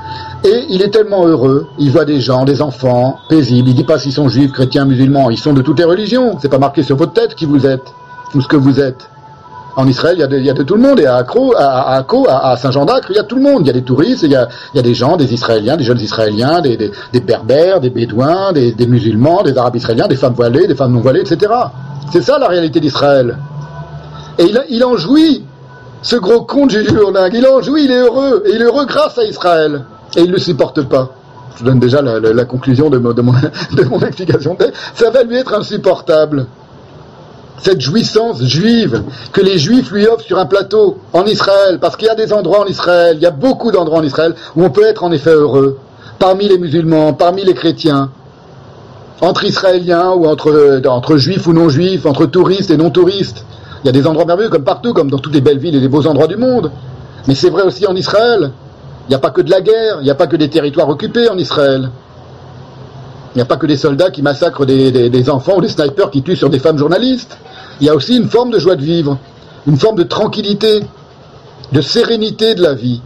Et 0.44 0.66
il 0.70 0.82
est 0.82 0.90
tellement 0.90 1.26
heureux. 1.26 1.68
Il 1.78 1.92
voit 1.92 2.06
des 2.06 2.20
gens, 2.20 2.46
des 2.46 2.62
enfants, 2.62 3.20
paisibles. 3.30 3.70
Il 3.70 3.76
dit 3.76 3.84
pas 3.84 4.00
s'ils 4.00 4.14
sont 4.14 4.28
juifs, 4.28 4.52
chrétiens, 4.52 4.86
musulmans. 4.86 5.30
Ils 5.30 5.38
sont 5.38 5.54
de 5.54 5.62
toutes 5.62 5.78
les 5.78 5.86
religions. 5.86 6.38
C'est 6.42 6.50
pas 6.50 6.58
marqué 6.60 6.82
sur 6.82 6.96
votre 6.96 7.14
tête 7.14 7.36
qui 7.36 7.46
vous 7.46 7.66
êtes 7.68 7.94
ou 8.34 8.42
ce 8.42 8.48
que 8.48 8.58
vous 8.58 8.80
êtes. 8.80 9.08
En 9.78 9.88
Israël, 9.88 10.16
il 10.18 10.44
y, 10.44 10.50
a 10.50 10.54
de, 10.54 10.64
tout 10.64 10.74
le 10.74 10.82
monde. 10.82 11.00
Et 11.00 11.06
à 11.06 11.18
Accro, 11.18 11.54
à, 11.56 12.50
à 12.50 12.58
Saint-Jean-d'Acre, 12.58 13.12
il 13.12 13.16
y 13.16 13.20
a 13.20 13.24
tout 13.24 13.36
le 13.36 13.44
monde. 13.44 13.62
Il 13.62 13.68
y 13.68 13.70
a 13.70 13.74
des 13.74 13.84
touristes, 13.84 14.24
il 14.24 14.32
y 14.32 14.36
a, 14.36 14.48
des 14.74 14.94
gens, 14.96 15.18
des 15.18 15.32
Israéliens, 15.32 15.78
des 15.78 15.84
jeunes 15.84 16.00
Israéliens, 16.00 16.62
des, 16.62 16.92
Berbères, 17.20 17.80
des 17.80 17.92
Bédouins, 17.92 18.54
des, 18.54 18.88
musulmans, 18.88 19.44
des 19.44 19.56
Arabes 19.56 19.76
israéliens, 19.76 20.08
des 20.08 20.16
femmes 20.16 20.34
voilées, 20.34 20.66
des 20.66 20.74
femmes 20.74 20.94
non 20.94 21.02
voilées, 21.02 21.20
etc. 21.20 21.54
C'est 22.12 22.24
ça 22.24 22.40
la 22.40 22.48
réalité 22.48 22.80
d'Israël. 22.80 23.38
Et 24.40 24.48
il, 24.70 24.84
en 24.84 24.98
jouit, 24.98 25.46
ce 26.02 26.16
gros 26.16 26.42
con 26.42 26.66
de 26.66 26.80
Lourdingue. 26.80 27.36
Il 27.36 27.46
en 27.46 27.62
jouit, 27.62 27.86
il 27.86 27.92
est 27.92 28.00
heureux. 28.00 28.42
Et 28.48 28.56
il 28.56 28.62
est 28.64 28.66
heureux 28.66 28.88
grâce 28.88 29.20
à 29.20 29.26
Israël. 29.26 29.84
Et 30.16 30.22
il 30.22 30.30
ne 30.30 30.34
le 30.34 30.40
supporte 30.40 30.82
pas. 30.90 31.12
Je 31.56 31.64
donne 31.64 31.80
déjà 31.80 32.02
la, 32.02 32.46
conclusion 32.46 32.90
de, 32.90 32.98
de 33.78 33.84
mon 33.84 34.00
explication. 34.00 34.58
Ça 34.96 35.12
va 35.12 35.22
lui 35.22 35.36
être 35.36 35.54
insupportable 35.54 36.48
cette 37.62 37.82
jouissance 37.82 38.44
juive 38.44 39.04
que 39.32 39.42
les 39.42 39.58
juifs 39.58 39.92
lui 39.92 40.08
offrent 40.08 40.24
sur 40.24 40.40
un 40.40 40.46
plateau 40.46 40.98
en 41.14 41.26
Israël, 41.26 41.80
parce 41.80 41.96
qu'il 41.96 42.08
y 42.08 42.12
a 42.12 42.16
des 42.16 42.34
endroits 42.34 42.62
en 42.62 42.66
Israël, 42.66 43.18
il 43.18 43.24
y 43.24 43.26
a 43.26 43.32
beaucoup 43.32 43.72
d'endroits 43.72 44.00
en 44.00 44.04
Israël 44.04 44.36
où 44.56 44.64
on 44.64 44.70
peut 44.70 44.86
être 44.86 45.04
en 45.04 45.12
effet 45.12 45.32
heureux, 45.32 45.80
parmi 46.20 46.48
les 46.48 46.58
musulmans, 46.58 47.14
parmi 47.14 47.44
les 47.44 47.54
chrétiens, 47.54 48.12
entre 49.22 49.46
Israéliens 49.46 50.12
ou 50.12 50.28
entre, 50.28 50.82
entre 50.88 51.18
juifs 51.18 51.48
ou 51.48 51.54
non 51.54 51.70
juifs, 51.70 52.06
entre 52.06 52.26
touristes 52.26 52.70
et 52.70 52.78
non 52.78 52.92
touristes. 52.92 53.44
Il 53.84 53.88
y 53.88 53.90
a 53.90 53.92
des 53.92 54.08
endroits 54.08 54.26
merveilleux 54.26 54.50
comme 54.50 54.64
partout, 54.64 54.94
comme 54.94 55.10
dans 55.10 55.20
toutes 55.20 55.34
les 55.34 55.42
belles 55.42 55.60
villes 55.60 55.76
et 55.76 55.80
les 55.80 55.88
beaux 55.88 56.06
endroits 56.06 56.28
du 56.28 56.38
monde. 56.38 56.72
Mais 57.28 57.36
c'est 57.36 57.50
vrai 57.50 57.64
aussi 57.64 57.88
en 57.88 57.96
Israël. 57.96 58.52
Il 59.08 59.10
n'y 59.10 59.16
a 59.16 59.20
pas 59.20 59.32
que 59.32 59.42
de 59.42 59.50
la 59.50 59.62
guerre, 59.62 59.98
il 60.02 60.04
n'y 60.04 60.10
a 60.10 60.16
pas 60.16 60.28
que 60.28 60.36
des 60.36 60.50
territoires 60.50 60.90
occupés 60.90 61.30
en 61.30 61.38
Israël. 61.38 61.90
Il 63.34 63.38
n'y 63.38 63.42
a 63.42 63.46
pas 63.46 63.58
que 63.58 63.68
des 63.68 63.78
soldats 63.78 64.10
qui 64.12 64.22
massacrent 64.22 64.66
des, 64.66 65.30
enfants 65.30 65.58
ou 65.58 65.62
des 65.62 65.68
snipers 65.70 66.10
qui 66.10 66.24
tuent 66.24 66.36
sur 66.36 66.50
des 66.50 66.60
femmes 66.60 66.78
journalistes. 66.78 67.38
Il 67.80 67.88
y 67.88 67.90
a 67.90 67.96
aussi 67.96 68.18
une 68.18 68.30
forme 68.30 68.50
de 68.50 68.60
joie 68.60 68.76
de 68.76 68.82
vivre, 68.82 69.18
une 69.68 69.78
forme 69.78 69.98
de 69.98 70.04
tranquillité, 70.04 70.84
de 71.72 71.82
sérénité 71.82 72.56
de 72.56 72.64
la 72.64 72.74
vie, 72.74 73.02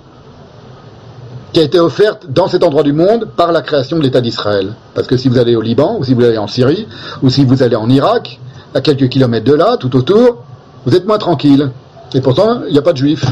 qui 1.51 1.59
a 1.59 1.63
été 1.63 1.79
offerte 1.79 2.27
dans 2.29 2.47
cet 2.47 2.63
endroit 2.63 2.83
du 2.83 2.93
monde 2.93 3.27
par 3.35 3.51
la 3.51 3.61
création 3.61 3.97
de 3.97 4.03
l'État 4.03 4.21
d'Israël. 4.21 4.73
Parce 4.93 5.07
que 5.07 5.17
si 5.17 5.27
vous 5.27 5.37
allez 5.37 5.55
au 5.55 5.61
Liban, 5.61 5.97
ou 5.99 6.03
si 6.03 6.13
vous 6.13 6.23
allez 6.23 6.37
en 6.37 6.47
Syrie, 6.47 6.87
ou 7.21 7.29
si 7.29 7.43
vous 7.43 7.61
allez 7.61 7.75
en 7.75 7.89
Irak, 7.89 8.39
à 8.73 8.81
quelques 8.81 9.09
kilomètres 9.09 9.45
de 9.45 9.53
là, 9.53 9.75
tout 9.77 9.95
autour, 9.95 10.43
vous 10.85 10.95
êtes 10.95 11.05
moins 11.05 11.17
tranquille. 11.17 11.71
Et 12.13 12.21
pourtant, 12.21 12.61
il 12.67 12.73
n'y 12.73 12.79
a 12.79 12.81
pas 12.81 12.93
de 12.93 12.97
juifs. 12.97 13.25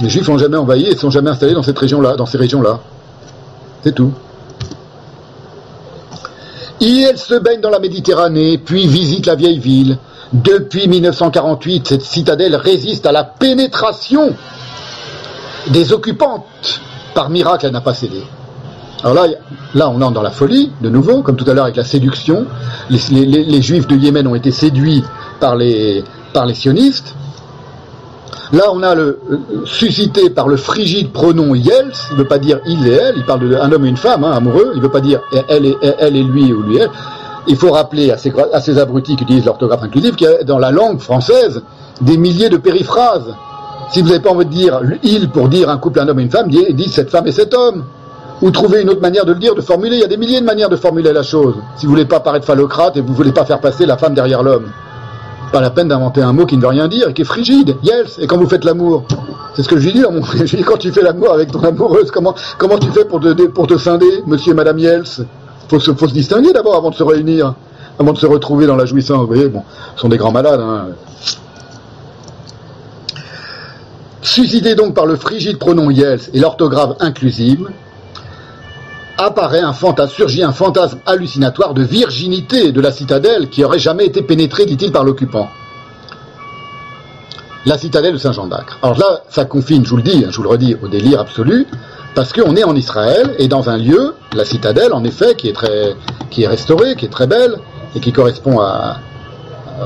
Les 0.00 0.08
juifs 0.08 0.28
n'ont 0.28 0.38
jamais 0.38 0.56
envahi 0.56 0.86
et 0.86 0.94
ne 0.94 0.98
sont 0.98 1.10
jamais 1.10 1.30
installés 1.30 1.54
dans 1.54 1.62
cette 1.62 1.78
région-là, 1.78 2.16
dans 2.16 2.26
ces 2.26 2.38
régions-là. 2.38 2.80
C'est 3.82 3.94
tout. 3.94 4.12
Et 6.82 7.02
elle 7.02 7.16
se 7.16 7.34
baigne 7.34 7.60
dans 7.60 7.70
la 7.70 7.78
Méditerranée, 7.78 8.58
puis 8.58 8.88
visite 8.88 9.26
la 9.26 9.36
vieille 9.36 9.60
ville. 9.60 9.98
Depuis 10.32 10.88
1948, 10.88 11.86
cette 11.86 12.02
citadelle 12.02 12.56
résiste 12.56 13.06
à 13.06 13.12
la 13.12 13.22
pénétration 13.22 14.34
des 15.68 15.92
occupantes. 15.92 16.80
Par 17.14 17.30
miracle, 17.30 17.66
elle 17.66 17.72
n'a 17.72 17.82
pas 17.82 17.94
cédé. 17.94 18.24
Alors 19.04 19.26
là, 19.74 19.90
on 19.90 20.02
entre 20.02 20.12
dans 20.12 20.22
la 20.22 20.32
folie, 20.32 20.72
de 20.80 20.88
nouveau, 20.88 21.22
comme 21.22 21.36
tout 21.36 21.48
à 21.48 21.54
l'heure 21.54 21.64
avec 21.64 21.76
la 21.76 21.84
séduction. 21.84 22.46
Les, 22.90 23.62
Juifs 23.62 23.86
de 23.86 23.94
Yémen 23.94 24.26
ont 24.26 24.34
été 24.34 24.50
séduits 24.50 25.04
par 25.38 25.54
les 25.54 26.04
sionistes. 26.54 27.14
Là, 28.52 28.64
on 28.70 28.82
a 28.82 28.94
le 28.94 29.18
euh, 29.30 29.38
suscité 29.64 30.28
par 30.28 30.46
le 30.46 30.58
frigide 30.58 31.10
pronom 31.10 31.54
Yels, 31.54 31.92
il 32.10 32.16
ne 32.16 32.18
veut 32.18 32.28
pas 32.28 32.38
dire 32.38 32.60
il 32.66 32.86
et 32.86 32.92
elle, 32.92 33.14
il 33.16 33.24
parle 33.24 33.48
d'un 33.48 33.72
homme 33.72 33.86
et 33.86 33.88
une 33.88 33.96
femme, 33.96 34.24
hein, 34.24 34.32
amoureux, 34.32 34.72
il 34.74 34.78
ne 34.78 34.82
veut 34.82 34.90
pas 34.90 35.00
dire 35.00 35.20
elle 35.48 35.64
et, 35.64 35.76
elle 35.98 36.16
et 36.16 36.22
lui 36.22 36.52
ou 36.52 36.62
lui 36.62 36.76
elle. 36.76 36.90
Il 37.46 37.56
faut 37.56 37.72
rappeler 37.72 38.10
à 38.10 38.18
ces, 38.18 38.78
abrutis 38.78 39.16
qui 39.16 39.24
utilisent 39.24 39.46
l'orthographe 39.46 39.82
inclusive 39.82 40.16
qu'il 40.16 40.28
y 40.28 40.30
a 40.30 40.44
dans 40.44 40.58
la 40.58 40.70
langue 40.70 41.00
française 41.00 41.62
des 42.02 42.18
milliers 42.18 42.50
de 42.50 42.58
périphrases. 42.58 43.34
Si 43.90 44.02
vous 44.02 44.08
n'avez 44.08 44.20
pas 44.20 44.30
envie 44.30 44.44
de 44.44 44.50
dire 44.50 44.80
il 45.02 45.30
pour 45.30 45.48
dire 45.48 45.70
un 45.70 45.78
couple, 45.78 46.00
un 46.00 46.08
homme 46.08 46.20
et 46.20 46.22
une 46.22 46.30
femme, 46.30 46.48
dites 46.48 46.92
cette 46.92 47.10
femme 47.10 47.26
et 47.26 47.32
cet 47.32 47.54
homme. 47.54 47.84
Ou 48.42 48.50
trouvez 48.50 48.82
une 48.82 48.90
autre 48.90 49.00
manière 49.00 49.24
de 49.24 49.32
le 49.32 49.38
dire, 49.38 49.54
de 49.54 49.60
formuler. 49.60 49.96
Il 49.96 50.00
y 50.00 50.04
a 50.04 50.08
des 50.08 50.16
milliers 50.16 50.40
de 50.40 50.44
manières 50.46 50.68
de 50.68 50.76
formuler 50.76 51.12
la 51.12 51.22
chose. 51.22 51.54
Si 51.76 51.86
vous 51.86 51.92
voulez 51.92 52.04
pas 52.04 52.20
paraître 52.20 52.44
phallocrate 52.44 52.96
et 52.96 53.00
vous 53.00 53.14
voulez 53.14 53.32
pas 53.32 53.44
faire 53.44 53.60
passer 53.60 53.86
la 53.86 53.96
femme 53.96 54.14
derrière 54.14 54.42
l'homme. 54.42 54.66
Pas 55.52 55.60
la 55.60 55.70
peine 55.70 55.88
d'inventer 55.88 56.22
un 56.22 56.32
mot 56.32 56.46
qui 56.46 56.56
ne 56.56 56.62
veut 56.62 56.68
rien 56.68 56.88
dire 56.88 57.08
et 57.08 57.12
qui 57.12 57.22
est 57.22 57.26
frigide. 57.26 57.76
Yes. 57.82 58.18
Et 58.18 58.26
quand 58.26 58.38
vous 58.38 58.48
faites 58.48 58.64
l'amour, 58.64 59.04
c'est 59.54 59.62
ce 59.62 59.68
que 59.68 59.76
je 59.78 59.84
lui 59.84 59.92
dis. 59.92 60.00
Mon... 60.00 60.22
Je 60.46 60.56
dis 60.56 60.62
quand 60.62 60.78
tu 60.78 60.90
fais 60.92 61.02
l'amour 61.02 61.32
avec 61.32 61.52
ton 61.52 61.60
amoureuse, 61.60 62.10
comment 62.10 62.34
tu 62.78 62.90
fais 62.90 63.04
pour 63.04 63.20
te 63.20 63.76
scinder, 63.76 64.22
Monsieur 64.26 64.52
et 64.52 64.56
Madame 64.56 64.78
Yels 64.78 65.26
Faut 65.68 65.78
se 65.78 65.92
faut 65.92 66.08
se 66.08 66.14
distinguer 66.14 66.52
d'abord 66.52 66.76
avant 66.76 66.90
de 66.90 66.94
se 66.94 67.02
réunir, 67.02 67.54
avant 67.98 68.12
de 68.12 68.18
se 68.18 68.26
retrouver 68.26 68.66
dans 68.66 68.76
la 68.76 68.86
jouissance. 68.86 69.20
Vous 69.20 69.26
voyez, 69.26 69.48
bon, 69.48 69.62
ce 69.94 70.00
sont 70.00 70.08
des 70.08 70.16
grands 70.16 70.32
malades. 70.32 70.60
Hein. 70.60 70.88
Donc 74.76 74.94
par 74.94 75.06
le 75.06 75.16
frigide 75.16 75.58
pronom 75.58 75.90
Yels 75.90 76.20
et 76.32 76.40
l'orthographe 76.40 76.96
inclusive, 77.00 77.68
apparaît 79.18 79.60
un 79.60 79.72
fantasme, 79.72 80.14
surgit 80.14 80.42
un 80.42 80.52
fantasme 80.52 80.98
hallucinatoire 81.06 81.74
de 81.74 81.82
virginité 81.82 82.72
de 82.72 82.80
la 82.80 82.92
citadelle 82.92 83.48
qui 83.48 83.64
aurait 83.64 83.78
jamais 83.78 84.06
été 84.06 84.22
pénétrée, 84.22 84.66
dit-il, 84.66 84.92
par 84.92 85.04
l'occupant. 85.04 85.48
La 87.64 87.78
citadelle 87.78 88.14
de 88.14 88.18
Saint-Jean 88.18 88.46
d'Acre. 88.48 88.78
Alors 88.82 88.98
là, 88.98 89.22
ça 89.28 89.44
confine, 89.44 89.84
je 89.84 89.90
vous 89.90 89.96
le 89.96 90.02
dis, 90.02 90.26
je 90.28 90.36
vous 90.36 90.42
le 90.42 90.48
redis, 90.48 90.76
au 90.82 90.88
délire 90.88 91.20
absolu, 91.20 91.66
parce 92.14 92.32
qu'on 92.32 92.56
est 92.56 92.64
en 92.64 92.74
Israël 92.74 93.34
et 93.38 93.48
dans 93.48 93.70
un 93.70 93.78
lieu, 93.78 94.14
la 94.34 94.44
citadelle, 94.44 94.92
en 94.92 95.04
effet, 95.04 95.34
qui 95.36 95.48
est 95.48 95.52
très, 95.52 95.94
qui 96.30 96.42
est 96.42 96.48
restaurée, 96.48 96.96
qui 96.96 97.06
est 97.06 97.12
très 97.12 97.26
belle 97.26 97.56
et 97.94 98.00
qui 98.00 98.12
correspond 98.12 98.60
à, 98.60 98.96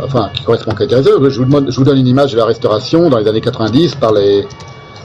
enfin, 0.05 0.31
qui 0.33 0.43
correspond 0.43 0.73
à. 0.73 0.87
Je 0.89 1.11
vous, 1.11 1.31
je 1.71 1.77
vous 1.77 1.85
donne 1.85 1.99
une 1.99 2.07
image 2.07 2.33
de 2.33 2.39
la 2.39 2.47
restauration 2.47 3.11
dans 3.11 3.19
les 3.19 3.29
années 3.29 3.41
90 3.41 3.97
par 3.97 4.13
les, 4.13 4.47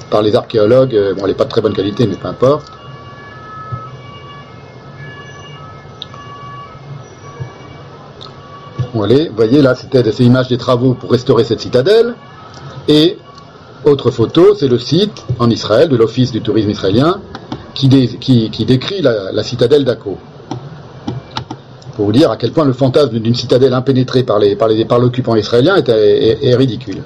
par 0.10 0.22
les 0.22 0.36
archéologues. 0.36 0.98
Bon, 1.16 1.24
elle 1.24 1.28
n'est 1.28 1.34
pas 1.34 1.46
de 1.46 1.50
très 1.50 1.62
bonne 1.62 1.74
qualité, 1.74 2.08
mais 2.08 2.16
peu 2.16 2.28
importe. 2.28 2.72
Vous 8.94 9.06
voyez, 9.36 9.62
là, 9.62 9.74
c'était 9.76 10.10
ces 10.12 10.26
images 10.26 10.50
des 10.50 10.58
travaux 10.58 10.94
pour 10.94 11.12
restaurer 11.12 11.46
cette 11.46 11.62
citadelle. 11.62 12.16
Et 12.90 13.18
autre 13.86 14.12
photo, 14.12 14.54
c'est 14.54 14.68
le 14.68 14.78
site 14.78 15.24
en 15.40 15.50
Israël 15.50 15.88
de 15.88 15.96
l'Office 15.96 16.32
du 16.32 16.42
tourisme 16.42 16.70
israélien 16.70 17.22
qui, 17.74 17.88
dé, 17.88 18.08
qui, 18.20 18.50
qui 18.50 18.66
décrit 18.66 19.02
la, 19.02 19.44
citadelle 19.44 19.86
d'Akko. 19.86 20.18
Pour 21.96 22.06
vous 22.06 22.12
dire 22.12 22.32
à 22.32 22.38
quel 22.38 22.52
point 22.52 22.66
le 22.66 22.74
fantasme 22.74 23.20
d'une 23.20 23.36
citadelle 23.36 23.74
impénétrée 23.74 24.24
par 24.24 24.40
les 24.40 24.56
par 24.56 24.68
les 24.68 24.86
par 24.86 25.00
l'occupant 25.00 25.36
israélien 25.36 25.76
est, 25.78 26.56
ridicule. 26.56 27.04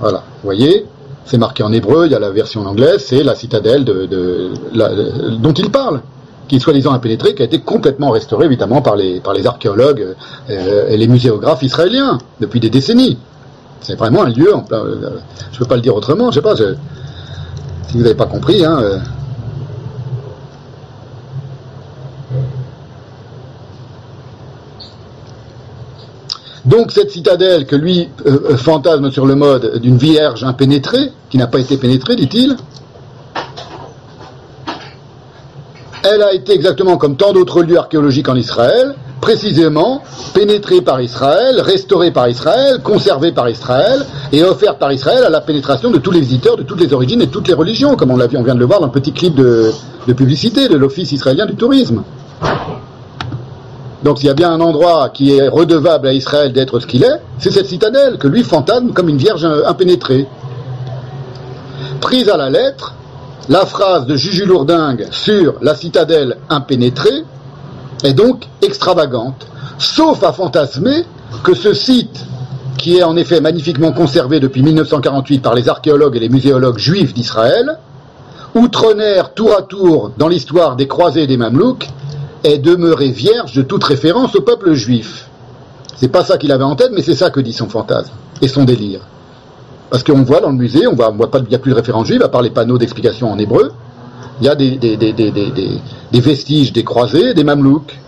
Voilà, 0.00 0.18
vous 0.18 0.44
voyez, 0.44 0.86
c'est 1.24 1.38
marqué 1.38 1.62
en 1.62 1.72
hébreu, 1.72 2.06
il 2.06 2.12
y 2.12 2.14
a 2.14 2.18
la 2.18 2.30
version 2.30 2.62
en 2.62 2.66
anglais, 2.66 2.98
c'est 2.98 3.22
la 3.22 3.34
citadelle 3.34 3.84
dont 3.84 5.52
il 5.52 5.70
parle, 5.70 6.00
qui 6.48 6.56
est 6.56 6.58
soi-disant 6.58 6.92
impénétrée, 6.92 7.34
qui 7.34 7.42
a 7.42 7.44
été 7.44 7.60
complètement 7.60 8.10
restaurée 8.10 8.46
évidemment 8.46 8.82
par 8.82 8.96
les 8.96 9.46
archéologues 9.46 10.14
euh, 10.50 10.88
et 10.88 10.96
les 10.96 11.06
muséographes 11.06 11.62
israéliens 11.62 12.18
depuis 12.40 12.60
des 12.60 12.70
décennies. 12.70 13.18
C'est 13.80 13.96
vraiment 13.96 14.22
un 14.22 14.30
lieu, 14.30 14.52
euh, 14.72 15.10
je 15.52 15.58
peux 15.58 15.64
pas 15.64 15.76
le 15.76 15.80
dire 15.80 15.94
autrement, 15.96 16.30
je 16.30 16.36
sais 16.36 16.42
pas, 16.42 16.54
si 16.56 16.62
vous 17.94 18.02
n'avez 18.02 18.14
pas 18.14 18.26
compris, 18.26 18.64
hein. 18.64 18.78
euh, 18.80 18.98
Donc 26.64 26.92
cette 26.92 27.10
citadelle 27.10 27.66
que 27.66 27.74
lui 27.74 28.08
fantasme 28.56 29.10
sur 29.10 29.26
le 29.26 29.34
mode 29.34 29.80
d'une 29.80 29.96
vierge 29.96 30.44
impénétrée, 30.44 31.10
qui 31.28 31.36
n'a 31.36 31.48
pas 31.48 31.58
été 31.58 31.76
pénétrée, 31.76 32.14
dit-il, 32.14 32.56
elle 36.04 36.22
a 36.22 36.32
été 36.32 36.52
exactement 36.52 36.96
comme 36.96 37.16
tant 37.16 37.32
d'autres 37.32 37.62
lieux 37.62 37.78
archéologiques 37.78 38.28
en 38.28 38.36
Israël, 38.36 38.94
précisément 39.20 40.02
pénétrée 40.34 40.80
par 40.80 41.00
Israël, 41.00 41.60
restaurée 41.60 42.10
par 42.10 42.28
Israël, 42.28 42.80
conservée 42.82 43.30
par 43.30 43.48
Israël 43.48 44.04
et 44.32 44.42
offerte 44.42 44.78
par 44.80 44.92
Israël 44.92 45.22
à 45.24 45.30
la 45.30 45.40
pénétration 45.40 45.90
de 45.90 45.98
tous 45.98 46.10
les 46.10 46.20
visiteurs 46.20 46.56
de 46.56 46.64
toutes 46.64 46.80
les 46.80 46.92
origines 46.92 47.22
et 47.22 47.26
de 47.26 47.30
toutes 47.30 47.46
les 47.46 47.54
religions, 47.54 47.94
comme 47.94 48.10
on, 48.10 48.16
vient 48.16 48.54
de 48.54 48.58
le 48.58 48.64
voir 48.66 48.80
dans 48.80 48.86
le 48.86 48.92
petit 48.92 49.12
clip 49.12 49.34
de, 49.36 49.70
publicité 50.16 50.68
de 50.68 50.76
l'Office 50.76 51.12
israélien 51.12 51.46
du 51.46 51.54
tourisme. 51.54 52.02
Donc 54.02 54.18
s'il 54.18 54.26
y 54.26 54.30
a 54.30 54.34
bien 54.34 54.50
un 54.52 54.60
endroit 54.60 55.10
qui 55.10 55.36
est 55.36 55.46
redevable 55.46 56.08
à 56.08 56.12
Israël 56.12 56.52
d'être 56.52 56.80
ce 56.80 56.86
qu'il 56.88 57.04
est, 57.04 57.20
c'est 57.38 57.52
cette 57.52 57.66
citadelle 57.66 58.18
que 58.18 58.26
lui 58.26 58.42
fantasme 58.42 58.92
comme 58.92 59.08
une 59.08 59.18
vierge 59.18 59.46
impénétrée. 59.64 60.26
Prise 62.00 62.28
à 62.28 62.36
la 62.36 62.50
lettre, 62.50 62.94
la 63.48 63.66
phrase 63.66 64.06
de 64.06 64.16
Juju 64.16 64.44
Lourdingue 64.44 65.08
sur 65.10 65.54
la 65.62 65.74
citadelle 65.74 66.36
impénétrée 66.48 67.24
est 68.04 68.12
donc 68.12 68.46
extravagante, 68.62 69.46
sauf 69.78 70.22
à 70.22 70.32
fantasmer 70.32 71.04
que 71.42 71.54
ce 71.54 71.74
site, 71.74 72.24
qui 72.78 72.98
est 72.98 73.02
en 73.02 73.16
effet 73.16 73.40
magnifiquement 73.40 73.92
conservé 73.92 74.40
depuis 74.40 74.62
1948 74.62 75.40
par 75.40 75.54
les 75.54 75.68
archéologues 75.68 76.16
et 76.16 76.20
les 76.20 76.28
muséologues 76.28 76.78
juifs 76.78 77.14
d'Israël, 77.14 77.78
outre-mer 78.54 79.34
tour 79.34 79.56
à 79.56 79.62
tour 79.62 80.12
dans 80.18 80.28
l'histoire 80.28 80.76
des 80.76 80.86
croisés 80.86 81.24
et 81.24 81.26
des 81.26 81.36
mamelouks, 81.36 81.88
est 82.44 82.58
demeuré 82.58 83.10
vierge 83.10 83.54
de 83.54 83.62
toute 83.62 83.84
référence 83.84 84.34
au 84.34 84.40
peuple 84.40 84.72
juif. 84.74 85.28
C'est 85.96 86.08
pas 86.08 86.24
ça 86.24 86.38
qu'il 86.38 86.50
avait 86.50 86.64
en 86.64 86.74
tête, 86.74 86.90
mais 86.92 87.02
c'est 87.02 87.14
ça 87.14 87.30
que 87.30 87.40
dit 87.40 87.52
son 87.52 87.68
fantasme 87.68 88.12
et 88.40 88.48
son 88.48 88.64
délire. 88.64 89.00
Parce 89.92 90.04
qu'on 90.04 90.22
voit 90.22 90.40
dans 90.40 90.48
le 90.48 90.56
musée, 90.56 90.86
on 90.86 90.94
voit, 90.94 91.10
on 91.10 91.16
voit 91.16 91.30
pas, 91.30 91.40
il 91.40 91.48
n'y 91.50 91.54
a 91.54 91.58
plus 91.58 91.72
de 91.72 91.76
référence 91.76 92.06
juive, 92.06 92.22
à 92.22 92.30
part 92.30 92.40
les 92.40 92.48
panneaux 92.48 92.78
d'explication 92.78 93.30
en 93.30 93.38
hébreu. 93.38 93.72
Il 94.40 94.46
y 94.46 94.48
a 94.48 94.54
des, 94.54 94.78
des, 94.78 96.20
vestiges 96.20 96.72
des 96.72 96.82
croisés, 96.82 97.34
des 97.34 97.44
mamelouks. 97.44 98.00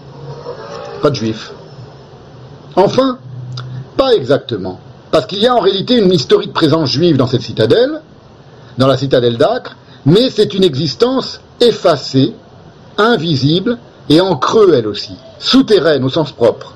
Pas 1.02 1.10
de 1.10 1.14
juifs. 1.14 1.52
Enfin, 2.74 3.18
pas 3.98 4.14
exactement. 4.14 4.80
Parce 5.10 5.26
qu'il 5.26 5.40
y 5.40 5.46
a 5.46 5.54
en 5.54 5.60
réalité 5.60 5.98
une 5.98 6.10
historique 6.10 6.54
présence 6.54 6.88
juive 6.90 7.18
dans 7.18 7.26
cette 7.26 7.42
citadelle, 7.42 8.00
dans 8.78 8.86
la 8.86 8.96
citadelle 8.96 9.36
d'Acre, 9.36 9.76
mais 10.06 10.30
c'est 10.30 10.54
une 10.54 10.64
existence 10.64 11.42
effacée, 11.60 12.32
invisible 12.96 13.76
et 14.08 14.22
en 14.22 14.36
creux 14.36 14.72
elle 14.72 14.86
aussi, 14.86 15.16
souterraine 15.38 16.02
au 16.04 16.08
sens 16.08 16.32
propre. 16.32 16.72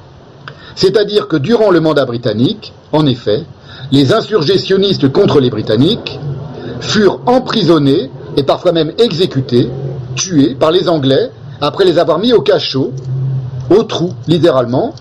C'est-à-dire 0.74 1.28
que 1.28 1.36
durant 1.36 1.70
le 1.70 1.80
mandat 1.80 2.04
britannique, 2.04 2.74
en 2.92 3.06
effet, 3.06 3.46
les 3.92 4.12
insurgés 4.12 4.58
sionistes 4.58 5.10
contre 5.12 5.40
les 5.40 5.50
Britanniques 5.50 6.18
furent 6.80 7.20
emprisonnés 7.26 8.10
et 8.36 8.42
parfois 8.42 8.72
même 8.72 8.92
exécutés, 8.98 9.68
tués 10.14 10.54
par 10.54 10.70
les 10.70 10.88
Anglais 10.88 11.30
après 11.60 11.84
les 11.84 11.98
avoir 11.98 12.18
mis 12.18 12.32
au 12.32 12.40
cachot, 12.40 12.92
au 13.70 13.82
trou, 13.82 14.12
littéralement, 14.28 14.94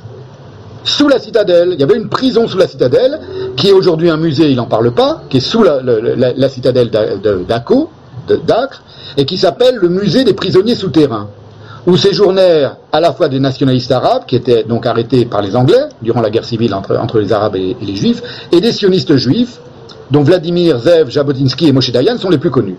sous 0.84 1.08
la 1.08 1.20
citadelle. 1.20 1.72
Il 1.74 1.80
y 1.80 1.84
avait 1.84 1.98
une 1.98 2.10
prison 2.10 2.48
sous 2.48 2.58
la 2.58 2.68
citadelle, 2.68 3.20
qui 3.56 3.68
est 3.68 3.74
aujourd'hui 3.74 4.10
un 4.10 4.18
musée, 4.18 4.50
il 4.50 4.56
n'en 4.56 4.66
parle 4.66 4.92
pas, 4.92 5.22
qui 5.30 5.38
est 5.38 5.42
sous 5.42 5.62
la, 5.64 5.82
la- 5.82 6.00
la- 6.16 6.34
la 6.34 6.50
citadelle 6.50 6.90
d'Acre, 6.90 8.82
et 9.18 9.26
qui 9.26 9.38
s'appelle 9.38 9.76
le 9.76 9.90
musée 9.90 10.24
des 10.24 10.34
prisonniers 10.34 10.76
souterrains, 10.76 11.28
où 11.88 11.96
séjournèrent 11.96 12.76
à 12.92 13.00
la 13.00 13.14
fois 13.14 13.30
des 13.30 13.40
nationalistes 13.40 13.92
arabes, 13.94 14.24
qui 14.28 14.36
étaient 14.36 14.64
donc 14.64 14.86
arrêtés 14.86 15.26
par 15.26 15.42
les 15.42 15.56
Anglais, 15.56 15.86
durant 16.02 16.20
la 16.22 16.30
guerre 16.30 16.44
civile 16.44 16.74
entre, 16.74 17.20
les 17.20 17.32
Arabes 17.32 17.56
et, 17.56 17.78
les 17.82 17.96
Juifs, 17.96 18.22
et 18.52 18.60
des 18.60 18.74
sionistes 18.74 19.16
juifs, 19.16 19.60
dont 20.12 20.22
Vladimir 20.22 20.80
Zev, 20.80 21.10
Jabotinsky 21.10 21.70
et 21.70 21.72
Moshe 21.72 21.92
Dayan 21.92 22.18
sont 22.18 22.30
les 22.30 22.38
plus 22.38 22.52
connus. 22.52 22.76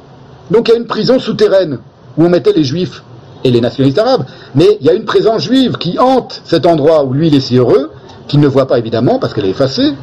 Donc 0.51 0.69
il 0.69 0.73
y 0.73 0.74
a 0.74 0.78
une 0.78 0.87
prison 0.87 1.19
souterraine, 1.19 1.78
où 2.19 2.24
on 2.24 2.28
mettait 2.28 2.53
les 2.53 2.65
Juifs 2.65 3.03
et 3.44 3.51
les 3.51 3.62
nationalistes 3.62 3.99
arabes, 3.99 4.24
mais 4.55 4.76
il 4.81 4.87
y 4.87 4.91
a 4.91 4.92
une 4.92 5.05
présence 5.07 5.42
juive 5.42 5.78
qui 5.78 5.99
hante 5.99 6.42
cet 6.44 6.67
endroit 6.67 7.05
où 7.05 7.15
lui 7.15 7.28
il 7.28 7.35
est 7.35 7.41
si 7.41 7.57
heureux, 7.57 7.91
qu'il 8.26 8.41
ne 8.41 8.49
voit 8.49 8.67
pas 8.67 8.78
évidemment 8.78 9.19
parce 9.19 9.33
qu'elle 9.33 9.47
est 9.47 9.51
effacée, 9.51 9.94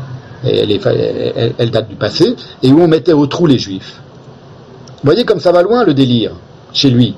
et 0.43 0.59
elle- 0.59 1.53
elle 1.59 1.69
date 1.71 1.89
du 1.89 1.95
passé, 1.95 2.35
et 2.63 2.71
où 2.71 2.81
on 2.81 2.87
mettait 2.87 3.13
au 3.13 3.27
trou 3.27 3.45
les 3.45 3.59
juifs. 3.59 4.01
Vous 4.87 5.11
voyez 5.11 5.25
comme 5.25 5.39
ça 5.39 5.51
va 5.51 5.61
loin 5.61 5.83
le 5.83 5.93
délire, 5.93 6.31
chez 6.73 6.89
lui, 6.89 7.15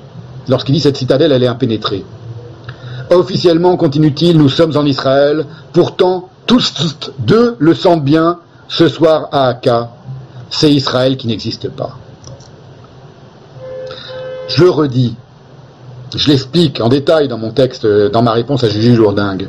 lorsqu'il 0.48 0.74
dit 0.74 0.80
cette 0.80 0.96
citadelle 0.96 1.32
elle 1.32 1.42
est 1.42 1.48
impénétrée. 1.48 2.04
Officiellement, 3.10 3.76
continue-t-il, 3.76 4.36
nous 4.36 4.50
sommes 4.50 4.76
en 4.76 4.84
Israël, 4.84 5.46
pourtant 5.72 6.28
tous, 6.46 6.72
deux 7.18 7.56
le 7.58 7.74
sentent 7.74 8.04
bien 8.04 8.38
ce 8.68 8.88
soir 8.88 9.28
à 9.32 9.48
Aka, 9.48 9.90
c'est 10.50 10.70
Israël 10.72 11.16
qui 11.16 11.26
n'existe 11.26 11.70
pas. 11.70 11.96
Je 14.48 14.64
le 14.64 14.70
redis, 14.70 15.14
je 16.14 16.28
l'explique 16.28 16.80
en 16.80 16.88
détail 16.88 17.28
dans 17.28 17.38
mon 17.38 17.50
texte, 17.50 17.84
euh, 17.84 18.08
dans 18.08 18.22
ma 18.22 18.32
réponse 18.32 18.64
à 18.64 18.68
Juju 18.68 18.94
Jourdingue. 18.94 19.48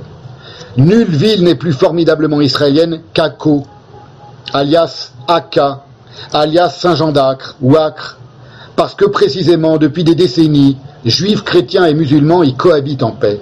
Nulle 0.77 1.09
ville 1.09 1.43
n'est 1.43 1.55
plus 1.55 1.73
formidablement 1.73 2.41
israélienne 2.41 3.01
qu'Ako, 3.13 3.65
alias 4.53 5.11
Aka, 5.27 5.83
alias 6.33 6.69
Saint-Jean 6.69 7.11
d'Acre 7.11 7.55
ou 7.61 7.75
Acre, 7.77 8.17
parce 8.79 8.95
que 8.95 9.03
précisément 9.03 9.77
depuis 9.77 10.05
des 10.05 10.15
décennies, 10.15 10.77
juifs, 11.03 11.43
chrétiens 11.43 11.85
et 11.85 11.93
musulmans 11.93 12.43
y 12.43 12.53
cohabitent 12.53 13.03
en 13.03 13.11
paix. 13.11 13.41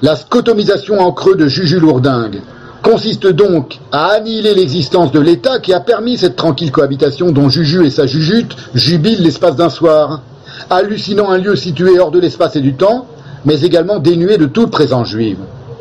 La 0.00 0.16
scotomisation 0.16 1.00
en 1.00 1.12
creux 1.12 1.36
de 1.36 1.48
Juju 1.48 1.78
Lourdingue 1.78 2.40
consiste 2.82 3.26
donc 3.26 3.78
à 3.92 4.06
annihiler 4.06 4.54
l'existence 4.54 5.12
de 5.12 5.20
l'État 5.20 5.58
qui 5.58 5.74
a 5.74 5.80
permis 5.80 6.16
cette 6.16 6.36
tranquille 6.36 6.72
cohabitation 6.72 7.30
dont 7.30 7.50
Juju 7.50 7.84
et 7.84 7.90
sa 7.90 8.06
Jujute 8.06 8.56
jubilent 8.72 9.22
l'espace 9.22 9.54
d'un 9.54 9.68
soir, 9.68 10.22
hallucinant 10.70 11.28
un 11.28 11.36
lieu 11.36 11.54
situé 11.54 12.00
hors 12.00 12.10
de 12.10 12.18
l'espace 12.18 12.56
et 12.56 12.62
du 12.62 12.72
temps, 12.72 13.04
mais 13.44 13.60
également 13.60 13.98
dénué 13.98 14.38
de 14.38 14.46
toute 14.46 14.70
présence 14.70 15.08
juive. 15.08 15.40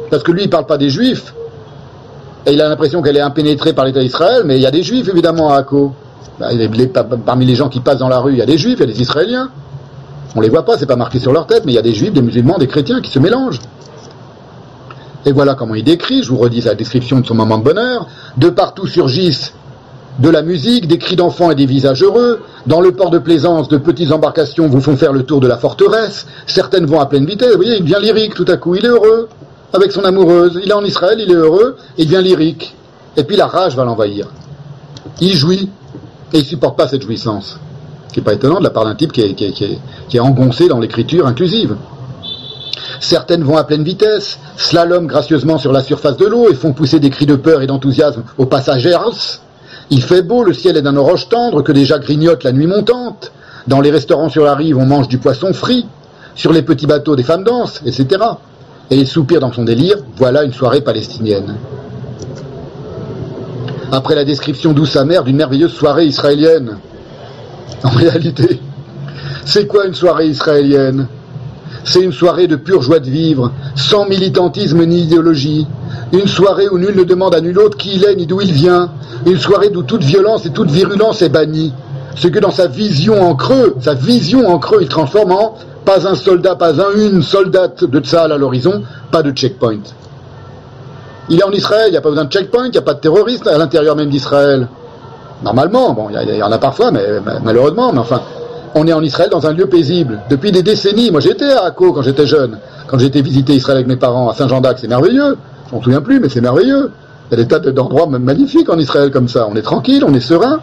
Parce 0.09 0.23
que 0.23 0.33
lui, 0.33 0.43
il 0.43 0.49
parle 0.49 0.65
pas 0.65 0.77
des 0.77 0.89
juifs, 0.89 1.33
et 2.45 2.51
il 2.51 2.61
a 2.61 2.67
l'impression 2.67 3.01
qu'elle 3.01 3.15
est 3.15 3.21
impénétrée 3.21 3.71
par 3.71 3.85
l'État 3.85 4.01
d'Israël, 4.01 4.43
mais 4.43 4.57
il 4.57 4.61
y 4.61 4.67
a 4.67 4.71
des 4.71 4.83
juifs 4.83 5.07
évidemment 5.07 5.53
à 5.53 5.59
Akko. 5.59 5.93
Bah, 6.41 7.05
parmi 7.25 7.45
les 7.45 7.55
gens 7.55 7.69
qui 7.69 7.79
passent 7.79 7.99
dans 7.99 8.09
la 8.09 8.19
rue, 8.19 8.33
il 8.33 8.37
y 8.39 8.41
a 8.41 8.45
des 8.45 8.57
juifs, 8.57 8.77
il 8.77 8.81
y 8.81 8.89
a 8.89 8.93
des 8.93 9.01
Israéliens. 9.01 9.49
On 10.35 10.41
les 10.41 10.49
voit 10.49 10.63
pas, 10.63 10.77
c'est 10.77 10.85
pas 10.85 10.95
marqué 10.95 11.19
sur 11.19 11.33
leur 11.33 11.45
tête, 11.45 11.65
mais 11.65 11.73
il 11.73 11.75
y 11.75 11.79
a 11.79 11.83
des 11.83 11.93
juifs, 11.93 12.13
des 12.13 12.21
musulmans, 12.21 12.57
des 12.57 12.67
chrétiens 12.67 13.01
qui 13.01 13.11
se 13.11 13.19
mélangent. 13.19 13.59
Et 15.25 15.31
voilà 15.31 15.53
comment 15.53 15.75
il 15.75 15.83
décrit, 15.83 16.23
je 16.23 16.29
vous 16.29 16.37
redis 16.37 16.63
sa 16.63 16.73
description 16.73 17.19
de 17.19 17.27
son 17.27 17.35
moment 17.35 17.57
de 17.57 17.63
bonheur. 17.63 18.07
De 18.37 18.49
partout 18.49 18.87
surgissent 18.87 19.53
de 20.19 20.29
la 20.29 20.41
musique, 20.41 20.87
des 20.87 20.97
cris 20.97 21.15
d'enfants 21.15 21.51
et 21.51 21.55
des 21.55 21.65
visages 21.65 22.01
heureux. 22.01 22.41
Dans 22.65 22.81
le 22.81 22.91
port 22.91 23.11
de 23.11 23.19
plaisance, 23.19 23.67
de 23.67 23.77
petites 23.77 24.11
embarcations 24.11 24.67
vous 24.67 24.81
font 24.81 24.97
faire 24.97 25.13
le 25.13 25.23
tour 25.23 25.39
de 25.39 25.47
la 25.47 25.57
forteresse. 25.57 26.25
Certaines 26.47 26.85
vont 26.85 26.99
à 26.99 27.05
pleine 27.05 27.25
vitesse. 27.25 27.51
Vous 27.51 27.57
voyez, 27.57 27.77
il 27.77 27.83
devient 27.83 27.99
lyrique 28.01 28.33
tout 28.33 28.45
à 28.47 28.57
coup. 28.57 28.75
Il 28.75 28.85
est 28.85 28.89
heureux 28.89 29.29
avec 29.73 29.91
son 29.91 30.03
amoureuse. 30.03 30.59
Il 30.63 30.69
est 30.69 30.73
en 30.73 30.83
Israël, 30.83 31.19
il 31.19 31.31
est 31.31 31.35
heureux 31.35 31.77
il 31.97 32.07
devient 32.07 32.23
lyrique. 32.23 32.75
Et 33.15 33.23
puis 33.23 33.35
la 33.35 33.47
rage 33.47 33.75
va 33.75 33.83
l'envahir. 33.83 34.27
Il 35.19 35.33
jouit 35.33 35.69
et 36.33 36.39
il 36.39 36.45
supporte 36.45 36.77
pas 36.77 36.87
cette 36.87 37.01
jouissance. 37.01 37.59
Ce 38.07 38.13
qui 38.13 38.19
n'est 38.19 38.25
pas 38.25 38.33
étonnant 38.33 38.59
de 38.59 38.63
la 38.63 38.69
part 38.69 38.85
d'un 38.85 38.95
type 38.95 39.11
qui 39.11 39.21
est, 39.21 40.19
engoncé 40.19 40.67
dans 40.67 40.79
l'écriture 40.79 41.27
inclusive. 41.27 41.75
Certaines 42.99 43.43
vont 43.43 43.57
à 43.57 43.63
pleine 43.63 43.83
vitesse, 43.83 44.37
slalom 44.57 45.07
gracieusement 45.07 45.57
sur 45.57 45.71
la 45.71 45.81
surface 45.81 46.17
de 46.17 46.25
l'eau 46.25 46.49
et 46.49 46.53
font 46.53 46.73
pousser 46.73 46.99
des 46.99 47.09
cris 47.09 47.25
de 47.25 47.35
peur 47.35 47.61
et 47.61 47.67
d'enthousiasme 47.67 48.23
aux 48.37 48.45
passagers. 48.45 48.97
Il 49.89 50.03
fait 50.03 50.21
beau, 50.21 50.43
le 50.43 50.53
ciel 50.53 50.77
est 50.77 50.81
d'un 50.81 50.95
orange 50.97 51.29
tendre 51.29 51.63
que 51.63 51.71
déjà 51.71 51.99
grignote 51.99 52.43
la 52.43 52.51
nuit 52.51 52.67
montante. 52.67 53.31
Dans 53.67 53.81
les 53.81 53.91
restaurants 53.91 54.29
sur 54.29 54.43
la 54.43 54.55
rive, 54.55 54.77
on 54.77 54.85
mange 54.85 55.07
du 55.07 55.17
poisson 55.17 55.53
frit. 55.53 55.85
Sur 56.35 56.53
les 56.53 56.61
petits 56.61 56.87
bateaux, 56.87 57.15
des 57.15 57.23
femmes 57.23 57.43
dansent, 57.43 57.81
etc. 57.85 58.23
Et 58.89 58.97
il 58.97 59.07
soupire 59.07 59.39
dans 59.39 59.51
son 59.51 59.63
délire, 59.63 59.97
voilà 60.17 60.43
une 60.43 60.53
soirée 60.53 60.81
palestinienne. 60.81 61.55
Après 63.93 64.15
la 64.15 64.23
description 64.23 64.71
douce 64.71 64.95
amère 64.95 65.25
d'une 65.25 65.35
merveilleuse 65.35 65.73
soirée 65.73 66.05
israélienne. 66.05 66.77
En 67.83 67.89
réalité, 67.89 68.61
c'est 69.43 69.67
quoi 69.67 69.85
une 69.85 69.93
soirée 69.93 70.27
israélienne? 70.27 71.07
C'est 71.83 71.99
une 71.99 72.13
soirée 72.13 72.47
de 72.47 72.55
pure 72.55 72.81
joie 72.81 72.99
de 72.99 73.09
vivre, 73.09 73.51
sans 73.75 74.07
militantisme 74.07 74.85
ni 74.85 75.01
idéologie. 75.01 75.67
Une 76.13 76.27
soirée 76.27 76.69
où 76.69 76.77
nul 76.77 76.95
ne 76.95 77.03
demande 77.03 77.35
à 77.35 77.41
nul 77.41 77.59
autre 77.59 77.75
qui 77.75 77.95
il 77.95 78.05
est 78.05 78.15
ni 78.15 78.25
d'où 78.25 78.39
il 78.39 78.53
vient. 78.53 78.91
Une 79.25 79.37
soirée 79.37 79.71
où 79.75 79.83
toute 79.83 80.03
violence 80.03 80.45
et 80.45 80.51
toute 80.51 80.71
virulence 80.71 81.21
est 81.21 81.29
bannie. 81.29 81.73
Ce 82.15 82.29
que 82.29 82.39
dans 82.39 82.51
sa 82.51 82.67
vision 82.67 83.21
en 83.21 83.35
creux, 83.35 83.75
sa 83.81 83.93
vision 83.93 84.47
en 84.47 84.57
creux, 84.57 84.79
il 84.81 84.87
transforme 84.87 85.33
en 85.33 85.55
pas 85.83 86.07
un 86.07 86.15
soldat, 86.15 86.55
pas 86.55 86.79
un, 86.79 86.95
une 86.95 87.23
soldate 87.23 87.83
de 87.83 87.99
Tsahal 87.99 88.31
à 88.31 88.37
l'horizon, 88.37 88.83
pas 89.11 89.23
de 89.23 89.31
checkpoint. 89.31 89.81
Il 91.31 91.39
est 91.39 91.43
en 91.45 91.51
Israël, 91.51 91.85
il 91.87 91.91
n'y 91.91 91.97
a 91.97 92.01
pas 92.01 92.09
besoin 92.09 92.25
de 92.25 92.29
checkpoint, 92.31 92.65
il 92.65 92.71
n'y 92.71 92.77
a 92.77 92.81
pas 92.81 92.93
de 92.93 92.99
terroristes 92.99 93.47
à 93.47 93.57
l'intérieur 93.57 93.95
même 93.95 94.09
d'Israël. 94.09 94.67
Normalement, 95.41 95.93
bon, 95.93 96.09
il 96.09 96.35
y, 96.35 96.43
en 96.43 96.51
a 96.51 96.57
parfois, 96.57 96.91
mais 96.91 97.05
malheureusement, 97.41 97.93
mais 97.93 97.99
enfin, 97.99 98.21
on 98.75 98.85
est 98.85 98.91
en 98.91 99.01
Israël 99.01 99.29
dans 99.29 99.47
un 99.47 99.53
lieu 99.53 99.65
paisible. 99.65 100.19
Depuis 100.29 100.51
des 100.51 100.61
décennies, 100.61 101.09
moi 101.09 101.21
j'étais 101.21 101.53
à 101.53 101.63
Akko 101.63 101.93
quand 101.93 102.01
j'étais 102.01 102.27
jeune, 102.27 102.57
quand 102.85 102.99
j'étais 102.99 103.21
visiter 103.21 103.53
Israël 103.53 103.77
avec 103.77 103.87
mes 103.87 103.95
parents 103.95 104.29
à 104.29 104.33
Saint-Jean-d'Acre, 104.33 104.81
c'est 104.81 104.89
merveilleux. 104.89 105.37
Je 105.69 105.75
m'en 105.75 105.81
souviens 105.81 106.01
plus, 106.01 106.19
mais 106.19 106.27
c'est 106.27 106.41
merveilleux. 106.41 106.91
Il 107.31 107.37
y 107.37 107.39
a 107.39 107.43
des 107.43 107.47
tas 107.47 107.59
d'endroits 107.59 108.07
magnifiques 108.07 108.69
en 108.69 108.77
Israël 108.77 109.09
comme 109.09 109.29
ça. 109.29 109.47
On 109.49 109.55
est 109.55 109.61
tranquille, 109.61 110.03
on 110.05 110.13
est 110.13 110.19
serein. 110.19 110.59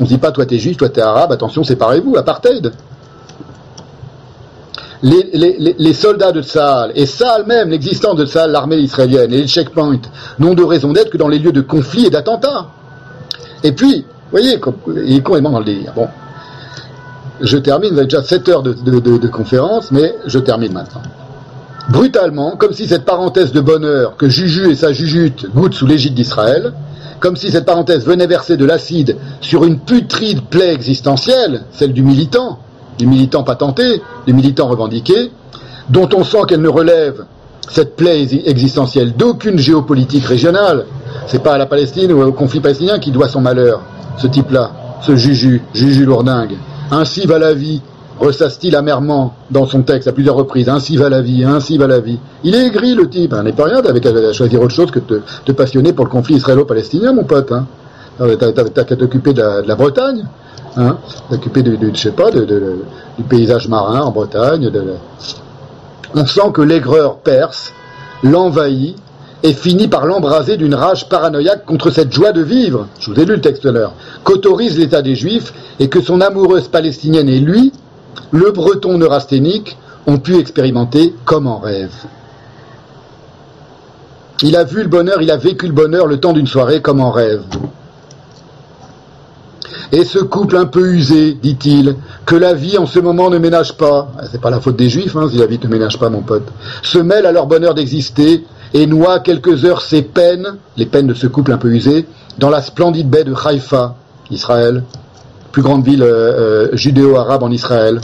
On 0.00 0.04
ne 0.04 0.08
dit 0.08 0.16
pas 0.16 0.32
toi 0.32 0.46
t'es 0.46 0.56
juif, 0.56 0.78
toi 0.78 0.88
t'es 0.88 1.02
arabe, 1.02 1.32
attention, 1.32 1.64
séparez-vous, 1.64 2.16
apartheid. 2.16 2.72
Les, 5.02 5.92
soldats 5.94 6.32
de 6.32 6.42
Tsahal, 6.42 6.92
et 6.94 7.06
Tsahal 7.06 7.44
même, 7.46 7.70
l'existence 7.70 8.16
de 8.16 8.24
Tsahal, 8.24 8.52
l'armée 8.52 8.76
israélienne, 8.76 9.32
et 9.32 9.42
les 9.42 9.48
checkpoints, 9.48 10.00
n'ont 10.38 10.54
de 10.54 10.62
raison 10.62 10.92
d'être 10.92 11.10
que 11.10 11.18
dans 11.18 11.28
les 11.28 11.38
lieux 11.38 11.52
de 11.52 11.60
conflit 11.60 12.06
et 12.06 12.10
d'attentats. 12.10 12.68
Et 13.64 13.72
puis, 13.72 14.02
vous 14.02 14.38
voyez, 14.38 14.60
il 15.04 15.16
est 15.16 15.22
complètement 15.22 15.50
dans 15.50 15.58
le 15.58 15.64
délire. 15.64 15.92
Bon, 15.94 16.08
je 17.40 17.58
termine, 17.58 17.90
vous 17.90 17.98
avez 17.98 18.06
déjà 18.06 18.22
7 18.22 18.48
heures 18.48 18.62
de, 18.62 18.72
de 18.72 19.28
conférence, 19.28 19.90
mais 19.90 20.14
je 20.26 20.38
termine 20.38 20.72
maintenant. 20.72 21.02
Brutalement, 21.88 22.56
comme 22.56 22.72
si 22.72 22.86
cette 22.86 23.04
parenthèse 23.04 23.52
de 23.52 23.60
bonheur 23.60 24.16
que 24.16 24.28
Juju 24.28 24.70
et 24.70 24.76
sa 24.76 24.92
Jujute 24.92 25.46
goûtent 25.52 25.74
sous 25.74 25.86
l'égide 25.86 26.14
d'Israël, 26.14 26.72
comme 27.18 27.36
si 27.36 27.50
cette 27.50 27.64
parenthèse 27.64 28.04
venait 28.04 28.26
verser 28.26 28.56
de 28.56 28.64
l'acide 28.64 29.16
sur 29.40 29.64
une 29.64 29.78
putride 29.78 30.42
plaie 30.42 30.72
existentielle, 30.72 31.62
celle 31.72 31.92
du 31.92 32.02
militant, 32.02 32.58
du 32.98 33.06
militant 33.06 33.42
patenté, 33.42 34.02
du 34.26 34.34
militant 34.34 34.68
revendiqué, 34.68 35.30
dont 35.88 36.08
on 36.14 36.24
sent 36.24 36.38
qu'elle 36.48 36.62
ne 36.62 36.68
relève 36.68 37.24
cette 37.68 37.96
plaie 37.96 38.22
existentielle 38.46 39.14
d'aucune 39.14 39.58
géopolitique 39.58 40.24
régionale. 40.24 40.84
C'est 41.26 41.42
pas 41.42 41.54
à 41.54 41.58
la 41.58 41.66
Palestine 41.66 42.12
ou 42.12 42.22
au 42.22 42.32
conflit 42.32 42.60
palestinien 42.60 42.98
qui 42.98 43.10
doit 43.10 43.28
son 43.28 43.40
malheur, 43.40 43.80
ce 44.18 44.26
type-là, 44.26 44.72
ce 45.02 45.16
Juju, 45.16 45.62
Juju 45.72 46.04
lourdingue. 46.04 46.56
Ainsi 46.90 47.26
va 47.26 47.38
la 47.38 47.54
vie, 47.54 47.80
ressasse-t-il 48.20 48.76
amèrement 48.76 49.34
dans 49.50 49.66
son 49.66 49.82
texte 49.82 50.08
à 50.08 50.12
plusieurs 50.12 50.34
reprises. 50.34 50.68
Ainsi 50.68 50.96
va 50.96 51.08
la 51.08 51.22
vie, 51.22 51.44
ainsi 51.44 51.78
va 51.78 51.86
la 51.86 52.00
vie. 52.00 52.18
Il 52.44 52.54
est 52.54 52.66
aigri 52.66 52.94
le 52.94 53.08
type, 53.08 53.32
hein, 53.32 53.42
n'est 53.42 53.52
pas 53.52 53.64
rien, 53.64 53.80
t'avais 53.80 54.00
qu'à 54.00 54.32
choisir 54.32 54.60
autre 54.60 54.74
chose 54.74 54.90
que 54.90 55.00
de 55.00 55.52
passionner 55.52 55.92
pour 55.92 56.04
le 56.04 56.10
conflit 56.10 56.36
israélo-palestinien, 56.36 57.12
mon 57.12 57.24
pote. 57.24 57.52
Hein. 57.52 57.66
T'as 58.18 58.84
qu'à 58.84 58.96
t'occuper 58.96 59.32
de, 59.32 59.66
la 59.66 59.74
Bretagne, 59.74 60.24
hein, 60.76 60.98
t'occuper 61.30 61.62
de, 61.62 61.76
de, 61.76 61.90
je 61.94 62.00
sais 62.00 62.12
pas, 62.12 62.30
de, 62.30 62.44
du 63.18 63.24
paysage 63.24 63.68
marin 63.68 64.00
en 64.00 64.10
Bretagne. 64.10 64.70
On 66.14 66.26
sent 66.26 66.52
que 66.52 66.62
l'aigreur 66.62 67.18
perce, 67.18 67.72
l'envahit, 68.22 68.96
et 69.42 69.52
finit 69.52 69.88
par 69.88 70.06
l'embraser 70.06 70.56
d'une 70.56 70.74
rage 70.74 71.08
paranoïaque 71.08 71.64
contre 71.64 71.90
cette 71.90 72.12
joie 72.12 72.32
de 72.32 72.42
vivre, 72.42 72.86
je 73.00 73.10
vous 73.10 73.20
ai 73.20 73.24
lu 73.24 73.34
le 73.34 73.40
texte 73.40 73.66
à 73.66 73.72
l'heure, 73.72 73.92
qu'autorise 74.24 74.78
l'État 74.78 75.02
des 75.02 75.16
Juifs 75.16 75.52
et 75.80 75.88
que 75.88 76.00
son 76.00 76.20
amoureuse 76.20 76.68
palestinienne 76.68 77.28
et 77.28 77.40
lui, 77.40 77.72
le 78.30 78.52
breton 78.52 78.98
neurasthénique, 78.98 79.76
ont 80.06 80.18
pu 80.18 80.36
expérimenter 80.36 81.14
comme 81.24 81.46
en 81.46 81.58
rêve. 81.58 81.92
Il 84.42 84.56
a 84.56 84.64
vu 84.64 84.82
le 84.82 84.88
bonheur, 84.88 85.22
il 85.22 85.30
a 85.30 85.36
vécu 85.36 85.66
le 85.66 85.72
bonheur 85.72 86.06
le 86.06 86.18
temps 86.18 86.32
d'une 86.32 86.46
soirée 86.46 86.82
comme 86.82 87.00
en 87.00 87.10
rêve. 87.10 87.42
Et 89.94 90.04
ce 90.04 90.18
couple 90.18 90.56
un 90.56 90.64
peu 90.64 90.94
usé, 90.94 91.34
dit-il, 91.34 91.96
que 92.24 92.34
la 92.34 92.54
vie 92.54 92.78
en 92.78 92.86
ce 92.86 92.98
moment 92.98 93.28
ne 93.28 93.36
ménage 93.36 93.76
pas, 93.76 94.10
c'est 94.30 94.40
pas 94.40 94.48
la 94.48 94.58
faute 94.58 94.76
des 94.76 94.88
juifs 94.88 95.14
hein, 95.16 95.28
si 95.30 95.36
la 95.36 95.44
vie 95.44 95.60
ne 95.62 95.68
ménage 95.68 95.98
pas 95.98 96.08
mon 96.08 96.22
pote, 96.22 96.48
se 96.82 96.98
mêle 96.98 97.26
à 97.26 97.32
leur 97.32 97.46
bonheur 97.46 97.74
d'exister 97.74 98.42
et 98.72 98.86
noie 98.86 99.20
quelques 99.20 99.66
heures 99.66 99.82
ses 99.82 100.00
peines, 100.00 100.56
les 100.78 100.86
peines 100.86 101.08
de 101.08 101.12
ce 101.12 101.26
couple 101.26 101.52
un 101.52 101.58
peu 101.58 101.68
usé, 101.68 102.06
dans 102.38 102.48
la 102.48 102.62
splendide 102.62 103.10
baie 103.10 103.24
de 103.24 103.34
Haïfa, 103.34 103.94
Israël, 104.30 104.82
plus 105.52 105.60
grande 105.60 105.84
ville 105.84 106.02
euh, 106.02 106.06
euh, 106.06 106.68
judéo-arabe 106.72 107.42
en 107.42 107.50
Israël, 107.50 108.00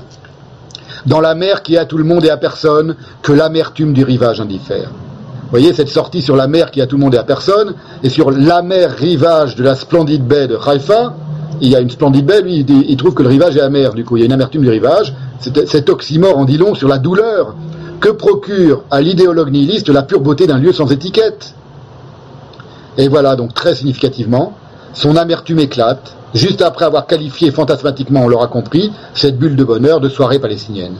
dans 1.06 1.20
la 1.20 1.34
mer 1.34 1.62
qui 1.62 1.78
a 1.78 1.86
tout 1.86 1.96
le 1.96 2.04
monde 2.04 2.22
et 2.26 2.30
à 2.30 2.36
personne, 2.36 2.96
que 3.22 3.32
l'amertume 3.32 3.94
du 3.94 4.04
rivage 4.04 4.42
indiffère. 4.42 4.90
Vous 4.90 5.52
voyez 5.52 5.72
cette 5.72 5.88
sortie 5.88 6.20
sur 6.20 6.36
la 6.36 6.48
mer 6.48 6.70
qui 6.70 6.82
a 6.82 6.86
tout 6.86 6.96
le 6.96 7.02
monde 7.02 7.14
et 7.14 7.18
à 7.18 7.24
personne, 7.24 7.72
et 8.02 8.10
sur 8.10 8.30
l'amer 8.30 8.90
rivage 8.90 9.56
de 9.56 9.64
la 9.64 9.74
splendide 9.74 10.26
baie 10.26 10.46
de 10.48 10.58
Haïfa, 10.62 11.14
il 11.60 11.68
y 11.68 11.76
a 11.76 11.80
une 11.80 11.90
splendide 11.90 12.26
baie, 12.26 12.42
lui, 12.42 12.60
il, 12.60 12.90
il, 12.90 12.96
trouve 12.96 13.14
que 13.14 13.22
le 13.22 13.28
rivage 13.28 13.56
est 13.56 13.60
amer, 13.60 13.94
du 13.94 14.04
coup, 14.04 14.16
il 14.16 14.20
y 14.20 14.22
a 14.22 14.26
une 14.26 14.32
amertume 14.32 14.62
du 14.62 14.70
rivage. 14.70 15.14
Cet 15.40 15.88
oxymore 15.88 16.36
en 16.36 16.44
dit 16.44 16.58
long 16.58 16.74
sur 16.74 16.88
la 16.88 16.98
douleur 16.98 17.54
que 18.00 18.10
procure 18.10 18.84
à 18.90 19.00
l'idéologue 19.00 19.50
nihiliste 19.50 19.88
la 19.88 20.02
pure 20.02 20.20
beauté 20.20 20.46
d'un 20.46 20.58
lieu 20.58 20.72
sans 20.72 20.90
étiquette. 20.90 21.54
Et 22.96 23.08
voilà, 23.08 23.36
donc 23.36 23.54
très 23.54 23.74
significativement, 23.74 24.54
son 24.92 25.16
amertume 25.16 25.60
éclate, 25.60 26.16
juste 26.34 26.62
après 26.62 26.84
avoir 26.84 27.06
qualifié 27.06 27.50
fantasmatiquement, 27.50 28.22
on 28.24 28.28
l'aura 28.28 28.48
compris, 28.48 28.92
cette 29.14 29.38
bulle 29.38 29.56
de 29.56 29.64
bonheur 29.64 30.00
de 30.00 30.08
soirée 30.08 30.38
palestinienne. 30.38 30.96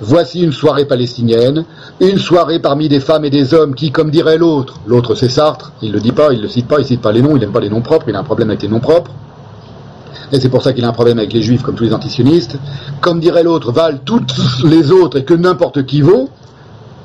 Voici 0.00 0.42
une 0.42 0.52
soirée 0.52 0.84
palestinienne, 0.84 1.64
une 2.00 2.18
soirée 2.18 2.58
parmi 2.58 2.88
des 2.88 3.00
femmes 3.00 3.24
et 3.24 3.30
des 3.30 3.54
hommes 3.54 3.74
qui, 3.74 3.92
comme 3.92 4.10
dirait 4.10 4.38
l'autre, 4.38 4.80
l'autre 4.86 5.14
c'est 5.14 5.28
Sartre, 5.28 5.72
il 5.80 5.90
ne 5.90 5.94
le 5.94 6.00
dit 6.00 6.12
pas, 6.12 6.32
il 6.32 6.38
ne 6.38 6.42
le 6.42 6.48
cite 6.48 6.66
pas, 6.66 6.78
il 6.78 6.82
ne 6.82 6.86
cite 6.86 7.00
pas 7.00 7.12
les 7.12 7.22
noms, 7.22 7.36
il 7.36 7.40
n'aime 7.40 7.52
pas 7.52 7.60
les 7.60 7.70
noms 7.70 7.82
propres, 7.82 8.06
il 8.08 8.16
a 8.16 8.18
un 8.18 8.24
problème 8.24 8.50
avec 8.50 8.62
les 8.62 8.68
noms 8.68 8.80
propres, 8.80 9.10
et 10.32 10.40
c'est 10.40 10.48
pour 10.48 10.62
ça 10.62 10.72
qu'il 10.72 10.84
a 10.84 10.88
un 10.88 10.92
problème 10.92 11.18
avec 11.18 11.32
les 11.32 11.42
juifs 11.42 11.62
comme 11.62 11.74
tous 11.74 11.84
les 11.84 11.92
antisionistes, 11.92 12.56
comme 13.00 13.20
dirait 13.20 13.42
l'autre, 13.42 13.70
valent 13.70 13.98
toutes 14.02 14.34
les 14.64 14.90
autres 14.90 15.18
et 15.18 15.24
que 15.24 15.34
n'importe 15.34 15.84
qui 15.84 16.00
vaut, 16.00 16.30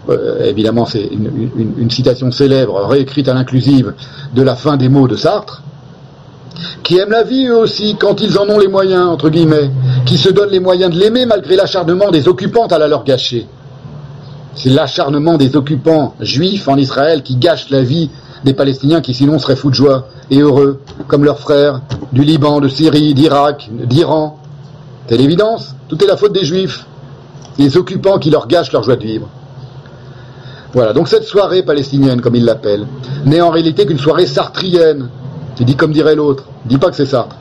euh, 0.09 0.45
évidemment 0.45 0.85
c'est 0.85 1.03
une, 1.11 1.91
citation 1.91 2.31
célèbre, 2.31 2.85
réécrite 2.85 3.27
à 3.27 3.33
l'inclusive, 3.33 3.93
de 4.33 4.41
la 4.41 4.55
fin 4.55 4.77
des 4.77 4.87
mots 4.87 5.09
de 5.09 5.17
Sartre, 5.17 5.61
qui 6.83 6.97
aiment 6.97 7.11
la 7.11 7.23
vie 7.23 7.47
eux 7.47 7.57
aussi 7.57 7.97
quand 7.99 8.21
ils 8.21 8.39
en 8.39 8.49
ont 8.49 8.59
les 8.59 8.69
moyens, 8.69 9.09
entre 9.09 9.29
guillemets, 9.29 9.69
qui 10.05 10.17
se 10.17 10.29
donnent 10.29 10.51
les 10.51 10.61
moyens 10.61 10.93
de 10.93 10.97
l'aimer 10.97 11.25
malgré 11.25 11.57
l'acharnement 11.57 12.09
des 12.11 12.29
occupants 12.29 12.67
à 12.67 12.77
la 12.77 12.87
leur 12.87 13.03
gâcher. 13.03 13.45
C'est 14.55 14.69
l'acharnement 14.69 15.37
des 15.37 15.55
occupants 15.55 16.15
juifs 16.21 16.67
en 16.67 16.77
Israël 16.77 17.21
qui 17.21 17.35
gâchent 17.35 17.69
la 17.69 17.83
vie 17.83 18.09
des 18.47 18.53
Palestiniens 18.53 19.01
qui 19.01 19.13
sinon 19.13 19.39
seraient 19.39 19.57
fous 19.57 19.69
de 19.69 19.75
joie 19.75 20.07
et 20.31 20.39
heureux, 20.39 20.79
comme 21.09 21.25
leurs 21.25 21.39
frères 21.39 21.81
du 22.13 22.23
Liban, 22.23 22.61
de 22.61 22.69
Syrie, 22.69 23.13
d'Irak, 23.13 23.69
d'Iran. 23.71 24.39
C'est 25.07 25.17
l'évidence, 25.17 25.75
tout 25.89 26.01
est 26.01 26.07
la 26.07 26.15
faute 26.15 26.31
des 26.31 26.45
Juifs, 26.45 26.85
les 27.59 27.75
occupants 27.75 28.19
qui 28.19 28.29
leur 28.29 28.47
gâchent 28.47 28.71
leur 28.71 28.83
joie 28.83 28.95
de 28.95 29.03
vivre. 29.03 29.27
Voilà, 30.73 30.93
donc 30.93 31.09
cette 31.09 31.25
soirée 31.25 31.61
palestinienne, 31.63 32.21
comme 32.21 32.35
ils 32.35 32.45
l'appellent, 32.45 32.87
n'est 33.25 33.41
en 33.41 33.49
réalité 33.49 33.85
qu'une 33.85 33.99
soirée 33.99 34.25
sartrienne. 34.25 35.09
Tu 35.57 35.65
dis 35.65 35.75
comme 35.75 35.91
dirait 35.91 36.15
l'autre, 36.15 36.45
dis 36.65 36.77
pas 36.77 36.89
que 36.89 36.95
c'est 36.95 37.05
Sartre. 37.05 37.35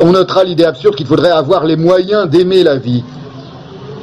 On 0.00 0.10
notera 0.10 0.42
l'idée 0.42 0.64
absurde 0.64 0.96
qu'il 0.96 1.06
faudrait 1.06 1.30
avoir 1.30 1.66
les 1.66 1.76
moyens 1.76 2.28
d'aimer 2.28 2.64
la 2.64 2.76
vie. 2.78 3.04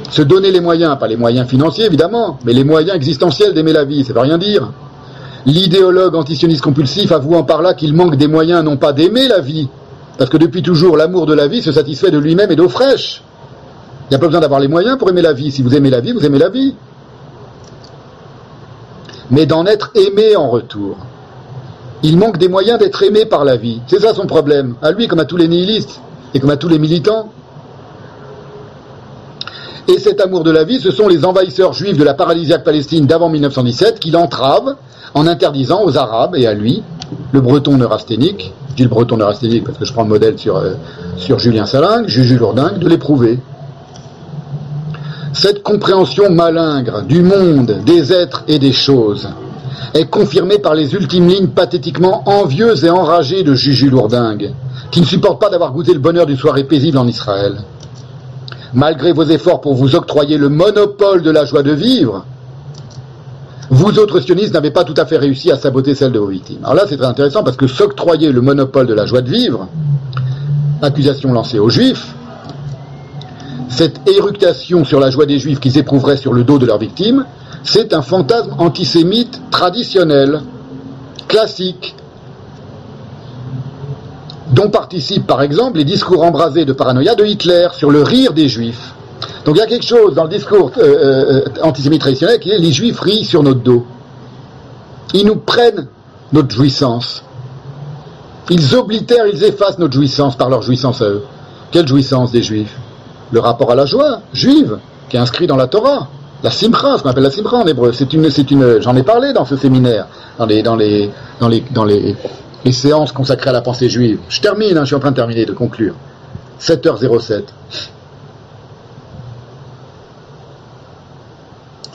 Se 0.08 0.22
donner 0.22 0.50
les 0.50 0.60
moyens, 0.60 0.96
pas 0.98 1.08
les 1.08 1.16
moyens 1.16 1.46
financiers 1.46 1.84
évidemment, 1.84 2.38
mais 2.46 2.54
les 2.54 2.64
moyens 2.64 2.96
existentiels 2.96 3.52
d'aimer 3.52 3.74
la 3.74 3.84
vie, 3.84 4.04
ça 4.04 4.14
veut 4.14 4.20
rien 4.20 4.38
dire. 4.38 4.72
L'idéologue 5.46 6.16
antisioniste 6.16 6.60
compulsif 6.60 7.12
avouant 7.12 7.44
par 7.44 7.62
là 7.62 7.74
qu'il 7.74 7.94
manque 7.94 8.16
des 8.16 8.26
moyens 8.26 8.64
non 8.64 8.76
pas 8.76 8.92
d'aimer 8.92 9.28
la 9.28 9.40
vie, 9.40 9.68
parce 10.18 10.28
que 10.28 10.36
depuis 10.36 10.60
toujours 10.60 10.96
l'amour 10.96 11.24
de 11.26 11.34
la 11.34 11.46
vie 11.46 11.62
se 11.62 11.70
satisfait 11.70 12.10
de 12.10 12.18
lui-même 12.18 12.50
et 12.50 12.56
d'eau 12.56 12.68
fraîche. 12.68 13.22
Il 14.02 14.10
n'y 14.10 14.16
a 14.16 14.18
pas 14.18 14.26
besoin 14.26 14.40
d'avoir 14.40 14.58
les 14.58 14.68
moyens 14.68 14.98
pour 14.98 15.08
aimer 15.08 15.22
la 15.22 15.32
vie. 15.32 15.52
Si 15.52 15.62
vous 15.62 15.74
aimez 15.74 15.90
la 15.90 16.00
vie, 16.00 16.12
vous 16.12 16.24
aimez 16.26 16.38
la 16.38 16.48
vie. 16.48 16.74
Mais 19.30 19.46
d'en 19.46 19.66
être 19.66 19.90
aimé 19.94 20.34
en 20.36 20.48
retour. 20.48 20.96
Il 22.02 22.18
manque 22.18 22.38
des 22.38 22.48
moyens 22.48 22.78
d'être 22.78 23.02
aimé 23.02 23.24
par 23.24 23.44
la 23.44 23.56
vie. 23.56 23.80
C'est 23.86 24.00
ça 24.00 24.14
son 24.14 24.26
problème. 24.26 24.74
À 24.82 24.90
lui 24.90 25.06
comme 25.06 25.18
à 25.20 25.24
tous 25.24 25.36
les 25.36 25.48
nihilistes 25.48 26.00
et 26.34 26.40
comme 26.40 26.50
à 26.50 26.56
tous 26.56 26.68
les 26.68 26.78
militants. 26.78 27.30
Et 29.88 29.98
cet 29.98 30.20
amour 30.20 30.42
de 30.42 30.50
la 30.50 30.64
vie, 30.64 30.80
ce 30.80 30.90
sont 30.90 31.06
les 31.06 31.24
envahisseurs 31.24 31.72
juifs 31.72 31.96
de 31.96 32.04
la 32.04 32.14
paralysiaque 32.14 32.64
Palestine 32.64 33.06
d'avant 33.06 33.28
1917 33.28 34.00
qui 34.00 34.10
l'entravent 34.10 34.74
en 35.14 35.26
interdisant 35.26 35.84
aux 35.84 35.96
Arabes 35.96 36.36
et 36.36 36.46
à 36.46 36.54
lui, 36.54 36.82
le 37.32 37.40
breton 37.40 37.76
neurasthénique, 37.76 38.52
je 38.70 38.74
dis 38.74 38.82
le 38.82 38.88
breton 38.88 39.16
neurasthénique 39.16 39.64
parce 39.64 39.78
que 39.78 39.84
je 39.84 39.92
prends 39.92 40.02
le 40.02 40.08
modèle 40.08 40.38
sur, 40.38 40.56
euh, 40.56 40.74
sur 41.16 41.38
Julien 41.38 41.66
Salingue, 41.66 42.08
Juju 42.08 42.36
Lourdingue, 42.36 42.78
de 42.78 42.88
l'éprouver. 42.88 43.38
Cette 45.32 45.62
compréhension 45.62 46.30
malingre 46.30 47.02
du 47.02 47.22
monde, 47.22 47.82
des 47.84 48.12
êtres 48.12 48.44
et 48.48 48.58
des 48.58 48.72
choses 48.72 49.28
est 49.94 50.06
confirmée 50.06 50.58
par 50.58 50.74
les 50.74 50.94
ultimes 50.94 51.28
lignes 51.28 51.48
pathétiquement 51.48 52.22
envieuses 52.26 52.84
et 52.84 52.90
enragées 52.90 53.42
de 53.42 53.54
Juju 53.54 53.90
Lourdingue, 53.90 54.52
qui 54.90 55.00
ne 55.00 55.06
supporte 55.06 55.40
pas 55.40 55.50
d'avoir 55.50 55.72
goûté 55.72 55.92
le 55.92 56.00
bonheur 56.00 56.26
d'une 56.26 56.36
soirée 56.36 56.64
paisible 56.64 56.98
en 56.98 57.06
Israël. 57.06 57.56
malgré 58.74 59.12
vos 59.12 59.24
efforts 59.24 59.60
pour 59.60 59.74
vous 59.74 59.94
octroyer 59.94 60.36
le 60.36 60.48
monopole 60.48 61.22
de 61.22 61.30
la 61.30 61.44
joie 61.44 61.62
de 61.62 61.72
vivre, 61.72 62.26
vous 63.70 63.98
autres 63.98 64.20
sionistes 64.20 64.54
n'avez 64.54 64.70
pas 64.70 64.84
tout 64.84 64.94
à 64.96 65.06
fait 65.06 65.16
réussi 65.16 65.50
à 65.50 65.56
saboter 65.56 65.94
celle 65.94 66.12
de 66.12 66.18
vos 66.18 66.28
victimes. 66.28 66.58
Alors 66.62 66.74
là, 66.74 66.84
c'est 66.88 66.96
très 66.96 67.06
intéressant 67.06 67.42
parce 67.42 67.56
que 67.56 67.66
s'octroyer 67.66 68.30
le 68.30 68.40
monopole 68.40 68.86
de 68.86 68.94
la 68.94 69.06
joie 69.06 69.22
de 69.22 69.30
vivre, 69.30 69.68
accusation 70.82 71.32
lancée 71.32 71.58
aux 71.58 71.70
juifs, 71.70 72.14
cette 73.68 74.08
éructation 74.08 74.84
sur 74.84 75.00
la 75.00 75.10
joie 75.10 75.26
des 75.26 75.38
juifs 75.38 75.60
qu'ils 75.60 75.78
éprouveraient 75.78 76.16
sur 76.16 76.32
le 76.32 76.44
dos 76.44 76.58
de 76.58 76.66
leurs 76.66 76.78
victimes, 76.78 77.24
c'est 77.64 77.92
un 77.92 78.02
fantasme 78.02 78.54
antisémite 78.58 79.40
traditionnel, 79.50 80.40
classique, 81.26 81.96
dont 84.52 84.70
participent 84.70 85.26
par 85.26 85.42
exemple 85.42 85.78
les 85.78 85.84
discours 85.84 86.22
embrasés 86.22 86.64
de 86.64 86.72
paranoïa 86.72 87.16
de 87.16 87.24
Hitler 87.24 87.68
sur 87.72 87.90
le 87.90 88.02
rire 88.02 88.32
des 88.32 88.48
juifs. 88.48 88.94
Donc 89.44 89.56
il 89.56 89.58
y 89.58 89.62
a 89.62 89.66
quelque 89.66 89.86
chose 89.86 90.14
dans 90.14 90.24
le 90.24 90.28
discours 90.28 90.72
euh, 90.78 91.44
euh, 91.46 91.62
antisémite 91.62 92.00
traditionnel 92.00 92.40
qui 92.40 92.50
est 92.50 92.58
les 92.58 92.72
juifs 92.72 92.98
rient 93.00 93.24
sur 93.24 93.42
notre 93.42 93.60
dos. 93.60 93.86
Ils 95.14 95.24
nous 95.24 95.36
prennent 95.36 95.86
notre 96.32 96.50
jouissance. 96.50 97.22
Ils 98.50 98.74
oblitèrent, 98.74 99.26
ils 99.26 99.44
effacent 99.44 99.78
notre 99.78 99.94
jouissance 99.94 100.36
par 100.36 100.50
leur 100.50 100.62
jouissance 100.62 101.00
à 101.00 101.06
eux. 101.06 101.22
Quelle 101.70 101.86
jouissance 101.86 102.32
des 102.32 102.42
juifs? 102.42 102.76
Le 103.32 103.40
rapport 103.40 103.70
à 103.70 103.74
la 103.74 103.86
joie 103.86 104.20
juive, 104.32 104.78
qui 105.08 105.16
est 105.16 105.20
inscrit 105.20 105.46
dans 105.46 105.56
la 105.56 105.66
Torah. 105.66 106.08
La 106.42 106.50
simcha, 106.50 106.98
ce 106.98 107.02
qu'on 107.02 107.10
appelle 107.10 107.22
la 107.22 107.30
simcha 107.30 107.56
en 107.56 107.66
hébreu. 107.66 107.92
C'est 107.92 108.12
une, 108.12 108.30
c'est 108.30 108.46
j'en 108.80 108.94
ai 108.94 109.02
parlé 109.02 109.32
dans 109.32 109.44
ce 109.44 109.56
séminaire, 109.56 110.06
dans 110.38 110.46
les 110.76 111.10
séances 112.72 113.12
consacrées 113.12 113.50
à 113.50 113.52
la 113.52 113.62
pensée 113.62 113.88
juive. 113.88 114.18
Je 114.28 114.40
termine, 114.40 114.76
hein, 114.76 114.82
je 114.82 114.86
suis 114.86 114.96
en 114.96 115.00
train 115.00 115.10
de 115.10 115.16
terminer, 115.16 115.44
de 115.44 115.52
conclure. 115.52 115.94
7h07. 116.60 117.42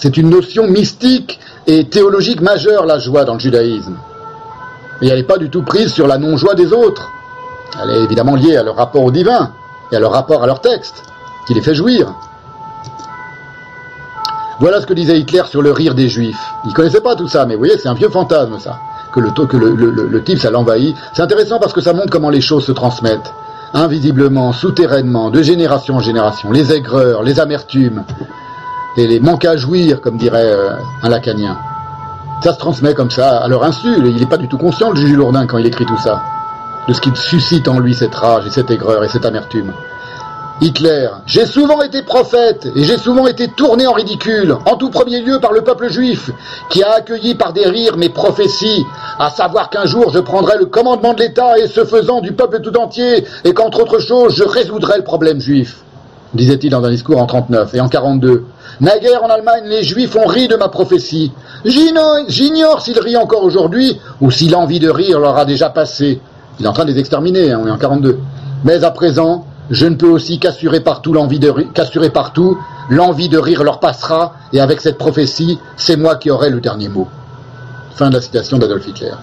C'est 0.01 0.17
une 0.17 0.31
notion 0.31 0.67
mystique 0.67 1.39
et 1.67 1.85
théologique 1.85 2.41
majeure, 2.41 2.87
la 2.87 2.97
joie, 2.97 3.23
dans 3.23 3.35
le 3.35 3.39
judaïsme. 3.39 3.97
Et 5.03 5.07
elle 5.07 5.19
n'est 5.19 5.23
pas 5.23 5.37
du 5.37 5.51
tout 5.51 5.61
prise 5.61 5.93
sur 5.93 6.07
la 6.07 6.17
non-joie 6.17 6.55
des 6.55 6.73
autres. 6.73 7.07
Elle 7.81 7.91
est 7.91 8.03
évidemment 8.03 8.35
liée 8.35 8.57
à 8.57 8.63
leur 8.63 8.75
rapport 8.75 9.03
au 9.03 9.11
divin 9.11 9.51
et 9.91 9.95
à 9.95 9.99
leur 9.99 10.11
rapport 10.11 10.43
à 10.43 10.47
leur 10.47 10.59
texte, 10.59 11.03
qui 11.45 11.53
les 11.53 11.61
fait 11.61 11.75
jouir. 11.75 12.11
Voilà 14.59 14.81
ce 14.81 14.87
que 14.87 14.93
disait 14.93 15.19
Hitler 15.19 15.43
sur 15.47 15.61
le 15.61 15.71
rire 15.71 15.93
des 15.93 16.09
juifs. 16.09 16.41
Il 16.65 16.69
ne 16.69 16.73
connaissait 16.73 17.01
pas 17.01 17.15
tout 17.15 17.27
ça, 17.27 17.45
mais 17.45 17.53
vous 17.53 17.59
voyez, 17.59 17.77
c'est 17.77 17.89
un 17.89 17.93
vieux 17.93 18.09
fantasme, 18.09 18.57
ça. 18.59 18.79
Que 19.13 19.19
le, 19.19 20.23
type, 20.23 20.39
ça 20.39 20.49
l'envahit. 20.49 20.95
C'est 21.13 21.21
intéressant 21.21 21.59
parce 21.59 21.73
que 21.73 21.81
ça 21.81 21.93
montre 21.93 22.09
comment 22.09 22.29
les 22.29 22.41
choses 22.41 22.65
se 22.65 22.71
transmettent. 22.71 23.31
Invisiblement, 23.73 24.51
souterrainement, 24.51 25.29
de 25.29 25.43
génération 25.43 25.97
en 25.97 25.99
génération. 25.99 26.51
Les 26.51 26.71
aigreurs, 26.73 27.21
les 27.21 27.39
amertumes, 27.39 28.03
et 28.97 29.07
les 29.07 29.19
manques 29.19 29.45
à 29.45 29.57
jouir, 29.57 30.01
comme 30.01 30.17
dirait 30.17 30.51
euh, 30.51 30.71
un 31.03 31.09
lacanien. 31.09 31.57
Ça 32.43 32.53
se 32.53 32.59
transmet 32.59 32.93
comme 32.93 33.11
ça, 33.11 33.37
à 33.37 33.47
leur 33.47 33.63
insu. 33.63 33.87
Il 33.97 34.15
n'est 34.15 34.25
pas 34.25 34.37
du 34.37 34.47
tout 34.47 34.57
conscient, 34.57 34.91
le 34.91 34.97
juge 34.97 35.13
Lourdin, 35.13 35.45
quand 35.45 35.57
il 35.57 35.65
écrit 35.65 35.85
tout 35.85 35.97
ça, 35.97 36.23
de 36.87 36.93
ce 36.93 37.01
qui 37.01 37.11
suscite 37.15 37.67
en 37.67 37.79
lui 37.79 37.93
cette 37.93 38.15
rage 38.15 38.47
et 38.47 38.49
cette 38.49 38.71
aigreur 38.71 39.03
et 39.03 39.07
cette 39.07 39.25
amertume. 39.25 39.71
Hitler, 40.61 41.07
j'ai 41.25 41.47
souvent 41.47 41.81
été 41.81 42.03
prophète 42.03 42.67
et 42.75 42.83
j'ai 42.83 42.97
souvent 42.97 43.25
été 43.25 43.47
tourné 43.47 43.87
en 43.87 43.93
ridicule, 43.93 44.55
en 44.67 44.75
tout 44.75 44.91
premier 44.91 45.19
lieu 45.21 45.39
par 45.39 45.53
le 45.53 45.63
peuple 45.63 45.89
juif, 45.89 46.29
qui 46.69 46.83
a 46.83 46.91
accueilli 46.91 47.33
par 47.33 47.51
des 47.51 47.65
rires 47.65 47.97
mes 47.97 48.09
prophéties, 48.09 48.85
à 49.17 49.31
savoir 49.31 49.71
qu'un 49.71 49.87
jour 49.87 50.11
je 50.13 50.19
prendrai 50.19 50.59
le 50.59 50.67
commandement 50.67 51.15
de 51.15 51.21
l'État 51.21 51.57
et 51.57 51.67
ce 51.67 51.83
faisant 51.83 52.21
du 52.21 52.33
peuple 52.33 52.61
tout 52.61 52.77
entier, 52.77 53.25
et 53.43 53.53
qu'entre 53.55 53.81
autres 53.81 53.99
choses 53.99 54.35
je 54.35 54.43
résoudrai 54.43 54.97
le 54.97 55.03
problème 55.03 55.41
juif, 55.41 55.77
disait-il 56.33 56.69
dans 56.69 56.83
un 56.83 56.89
discours 56.89 57.21
en 57.21 57.25
39 57.25 57.73
et 57.75 57.81
en 57.81 57.89
42. 57.89 58.45
Naguère 58.79 59.23
en 59.23 59.29
Allemagne, 59.29 59.63
les 59.65 59.83
Juifs 59.83 60.15
ont 60.15 60.25
ri 60.25 60.47
de 60.47 60.55
ma 60.55 60.69
prophétie. 60.69 61.31
J'ignore 61.65 62.81
s'ils 62.81 62.99
rient 62.99 63.17
encore 63.17 63.43
aujourd'hui 63.43 63.99
ou 64.21 64.31
si 64.31 64.47
l'envie 64.47 64.79
de 64.79 64.89
rire 64.89 65.19
leur 65.19 65.37
a 65.37 65.45
déjà 65.45 65.69
passé. 65.69 66.19
Il 66.59 66.65
est 66.65 66.69
en 66.69 66.73
train 66.73 66.85
de 66.85 66.91
les 66.91 66.99
exterminer, 66.99 67.51
hein, 67.51 67.61
en 67.67 67.77
42. 67.77 68.19
Mais 68.63 68.83
à 68.83 68.91
présent, 68.91 69.45
je 69.69 69.85
ne 69.85 69.95
peux 69.95 70.09
aussi 70.09 70.39
qu'assurer 70.39 70.81
partout 70.81 71.13
l'envie 71.13 71.39
de 71.39 71.51
qu'assurer 71.73 72.09
partout 72.09 72.57
l'envie 72.89 73.29
de 73.29 73.37
rire 73.37 73.63
leur 73.63 73.79
passera 73.79 74.35
et 74.53 74.59
avec 74.59 74.81
cette 74.81 74.97
prophétie, 74.97 75.57
c'est 75.77 75.95
moi 75.95 76.15
qui 76.15 76.29
aurai 76.29 76.49
le 76.49 76.59
dernier 76.59 76.89
mot. 76.89 77.07
Fin 77.95 78.09
de 78.09 78.15
la 78.15 78.21
citation 78.21 78.57
d'Adolf 78.57 78.87
Hitler 78.87 79.13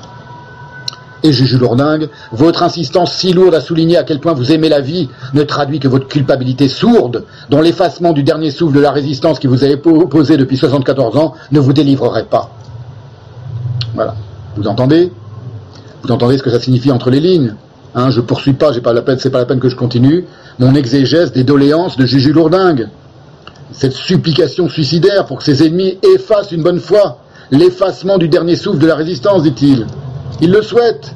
et 1.23 1.33
Juju 1.33 1.59
Lourdingue, 1.59 2.09
votre 2.33 2.63
insistance 2.63 3.13
si 3.13 3.33
lourde 3.33 3.55
à 3.55 3.61
souligner 3.61 3.97
à 3.97 4.05
quel 4.05 4.21
point 4.21 4.33
vous 4.33 4.53
aimez 4.53 4.69
la 4.69 4.81
vie 4.81 5.09
ne 5.35 5.43
traduit 5.43 5.81
que 5.81 5.89
votre 5.89 6.09
culpabilité 6.09 6.69
sourde, 6.69 7.25
dont 7.51 7.61
l'effacement 7.61 8.13
du 8.13 8.23
dernier 8.23 8.51
souffle 8.51 8.75
de 8.75 8.81
la 8.81 8.91
résistance 8.91 9.39
qui 9.39 9.47
vous 9.47 9.65
a 9.65 9.69
opposé 9.69 10.37
depuis 10.37 10.57
74 10.57 11.17
ans 11.17 11.35
ne 11.53 11.61
vous 11.61 11.73
délivrerait 11.73 12.27
pas. 12.27 12.51
Voilà. 13.95 14.15
Vous 14.57 14.67
entendez? 14.67 15.13
Vous 16.03 16.13
entendez 16.13 16.39
ce 16.39 16.43
que 16.43 16.51
ça 16.51 16.61
signifie 16.61 16.93
entre 16.93 17.11
les 17.11 17.21
lignes? 17.21 17.55
Hein, 17.95 18.11
Je 18.11 18.21
poursuis 18.21 18.53
pas, 18.53 18.73
j'ai 18.73 18.81
pas 18.81 18.93
la 18.93 19.03
peine, 19.03 19.19
c'est 19.19 19.31
pas 19.31 19.39
la 19.39 19.47
peine 19.47 19.61
que 19.61 19.69
je 19.69 19.77
continue. 19.77 20.25
Mon 20.59 20.75
exégèse 20.75 21.33
des 21.33 21.45
doléances 21.45 21.97
de 21.97 22.07
Juju 22.07 22.33
Lourdingue. 22.33 22.89
Cette 23.73 23.93
supplication 23.93 24.69
suicidaire 24.69 25.27
pour 25.27 25.39
que 25.39 25.45
ses 25.45 25.67
ennemis 25.67 25.99
effacent 26.15 26.53
une 26.53 26.63
bonne 26.63 26.81
fois 26.81 27.19
l'effacement 27.51 28.19
du 28.19 28.29
dernier 28.29 28.57
souffle 28.57 28.79
de 28.79 28.87
la 28.87 28.95
résistance, 28.95 29.43
dit-il. 29.43 29.87
Il 30.41 30.51
le 30.51 30.63
souhaite. 30.63 31.15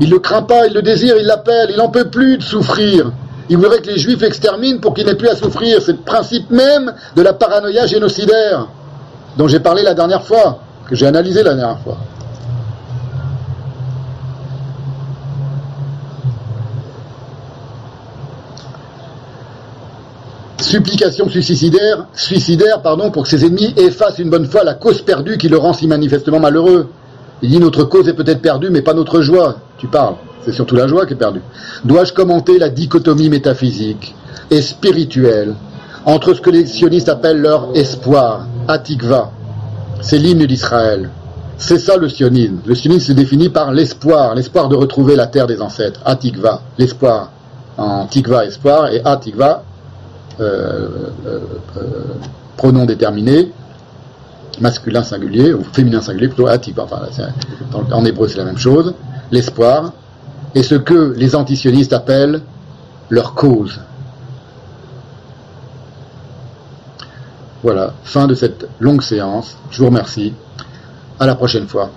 Il 0.00 0.10
le 0.10 0.18
craint 0.18 0.42
pas, 0.42 0.66
il 0.66 0.74
le 0.74 0.82
désire, 0.82 1.16
il 1.18 1.26
l'appelle, 1.26 1.68
il 1.70 1.76
n'en 1.76 1.88
peut 1.88 2.10
plus 2.10 2.38
de 2.38 2.42
souffrir. 2.42 3.12
Il 3.48 3.56
voudrait 3.56 3.80
que 3.80 3.86
les 3.86 3.98
juifs 3.98 4.22
exterminent 4.22 4.80
pour 4.80 4.94
qu'il 4.94 5.06
n'ait 5.06 5.14
plus 5.14 5.28
à 5.28 5.36
souffrir. 5.36 5.80
C'est 5.80 5.92
le 5.92 5.98
principe 5.98 6.50
même 6.50 6.92
de 7.14 7.22
la 7.22 7.32
paranoïa 7.32 7.86
génocidaire 7.86 8.68
dont 9.36 9.48
j'ai 9.48 9.60
parlé 9.60 9.82
la 9.82 9.94
dernière 9.94 10.24
fois, 10.24 10.60
que 10.88 10.94
j'ai 10.96 11.06
analysé 11.06 11.42
la 11.42 11.54
dernière 11.54 11.78
fois. 11.80 11.98
Supplication 20.58 21.28
suicidaire, 21.28 22.06
suicidaire 22.14 22.82
pardon, 22.82 23.10
pour 23.10 23.22
que 23.22 23.28
ses 23.28 23.44
ennemis 23.44 23.72
effacent 23.76 24.18
une 24.18 24.30
bonne 24.30 24.46
fois 24.46 24.64
la 24.64 24.74
cause 24.74 25.02
perdue 25.02 25.38
qui 25.38 25.48
le 25.48 25.58
rend 25.58 25.72
si 25.72 25.86
manifestement 25.86 26.40
malheureux. 26.40 26.90
Il 27.42 27.50
dit 27.50 27.58
notre 27.58 27.84
cause 27.84 28.08
est 28.08 28.14
peut-être 28.14 28.40
perdue, 28.40 28.70
mais 28.70 28.82
pas 28.82 28.94
notre 28.94 29.20
joie. 29.20 29.56
Tu 29.78 29.86
parles. 29.86 30.14
C'est 30.44 30.52
surtout 30.52 30.76
la 30.76 30.86
joie 30.86 31.06
qui 31.06 31.14
est 31.14 31.16
perdue. 31.16 31.42
Dois-je 31.84 32.12
commenter 32.12 32.58
la 32.58 32.68
dichotomie 32.68 33.28
métaphysique 33.28 34.14
et 34.50 34.62
spirituelle 34.62 35.54
entre 36.04 36.34
ce 36.34 36.40
que 36.40 36.50
les 36.50 36.66
sionistes 36.66 37.08
appellent 37.08 37.40
leur 37.40 37.70
espoir, 37.74 38.46
Atikva? 38.68 39.32
C'est 40.00 40.18
l'hymne 40.18 40.46
d'Israël. 40.46 41.10
C'est 41.58 41.78
ça 41.78 41.96
le 41.96 42.08
sionisme. 42.08 42.58
Le 42.64 42.74
sionisme 42.74 43.06
se 43.08 43.12
définit 43.12 43.48
par 43.48 43.72
l'espoir, 43.72 44.34
l'espoir 44.34 44.68
de 44.68 44.76
retrouver 44.76 45.16
la 45.16 45.26
terre 45.26 45.46
des 45.46 45.60
ancêtres. 45.60 46.00
Atikva, 46.04 46.62
l'espoir. 46.78 47.30
En 47.78 48.06
tikva, 48.06 48.46
espoir, 48.46 48.92
et 48.92 49.02
Atikva, 49.04 49.62
euh, 50.40 50.88
euh, 51.26 51.38
euh, 51.76 51.80
pronom 52.56 52.86
déterminé, 52.86 53.52
masculin 54.60 55.02
singulier, 55.02 55.52
ou 55.52 55.62
féminin 55.72 56.00
singulier, 56.00 56.28
plutôt 56.28 56.48
enfin, 56.48 57.02
en 57.92 58.04
hébreu 58.04 58.28
c'est 58.28 58.38
la 58.38 58.44
même 58.44 58.58
chose, 58.58 58.94
l'espoir, 59.30 59.92
et 60.54 60.62
ce 60.62 60.74
que 60.74 61.14
les 61.16 61.34
antisionistes 61.34 61.92
appellent 61.92 62.40
leur 63.10 63.34
cause. 63.34 63.80
Voilà, 67.62 67.94
fin 68.04 68.26
de 68.26 68.34
cette 68.34 68.68
longue 68.78 69.02
séance. 69.02 69.56
Je 69.70 69.78
vous 69.78 69.86
remercie. 69.86 70.32
À 71.18 71.26
la 71.26 71.34
prochaine 71.34 71.66
fois. 71.66 71.90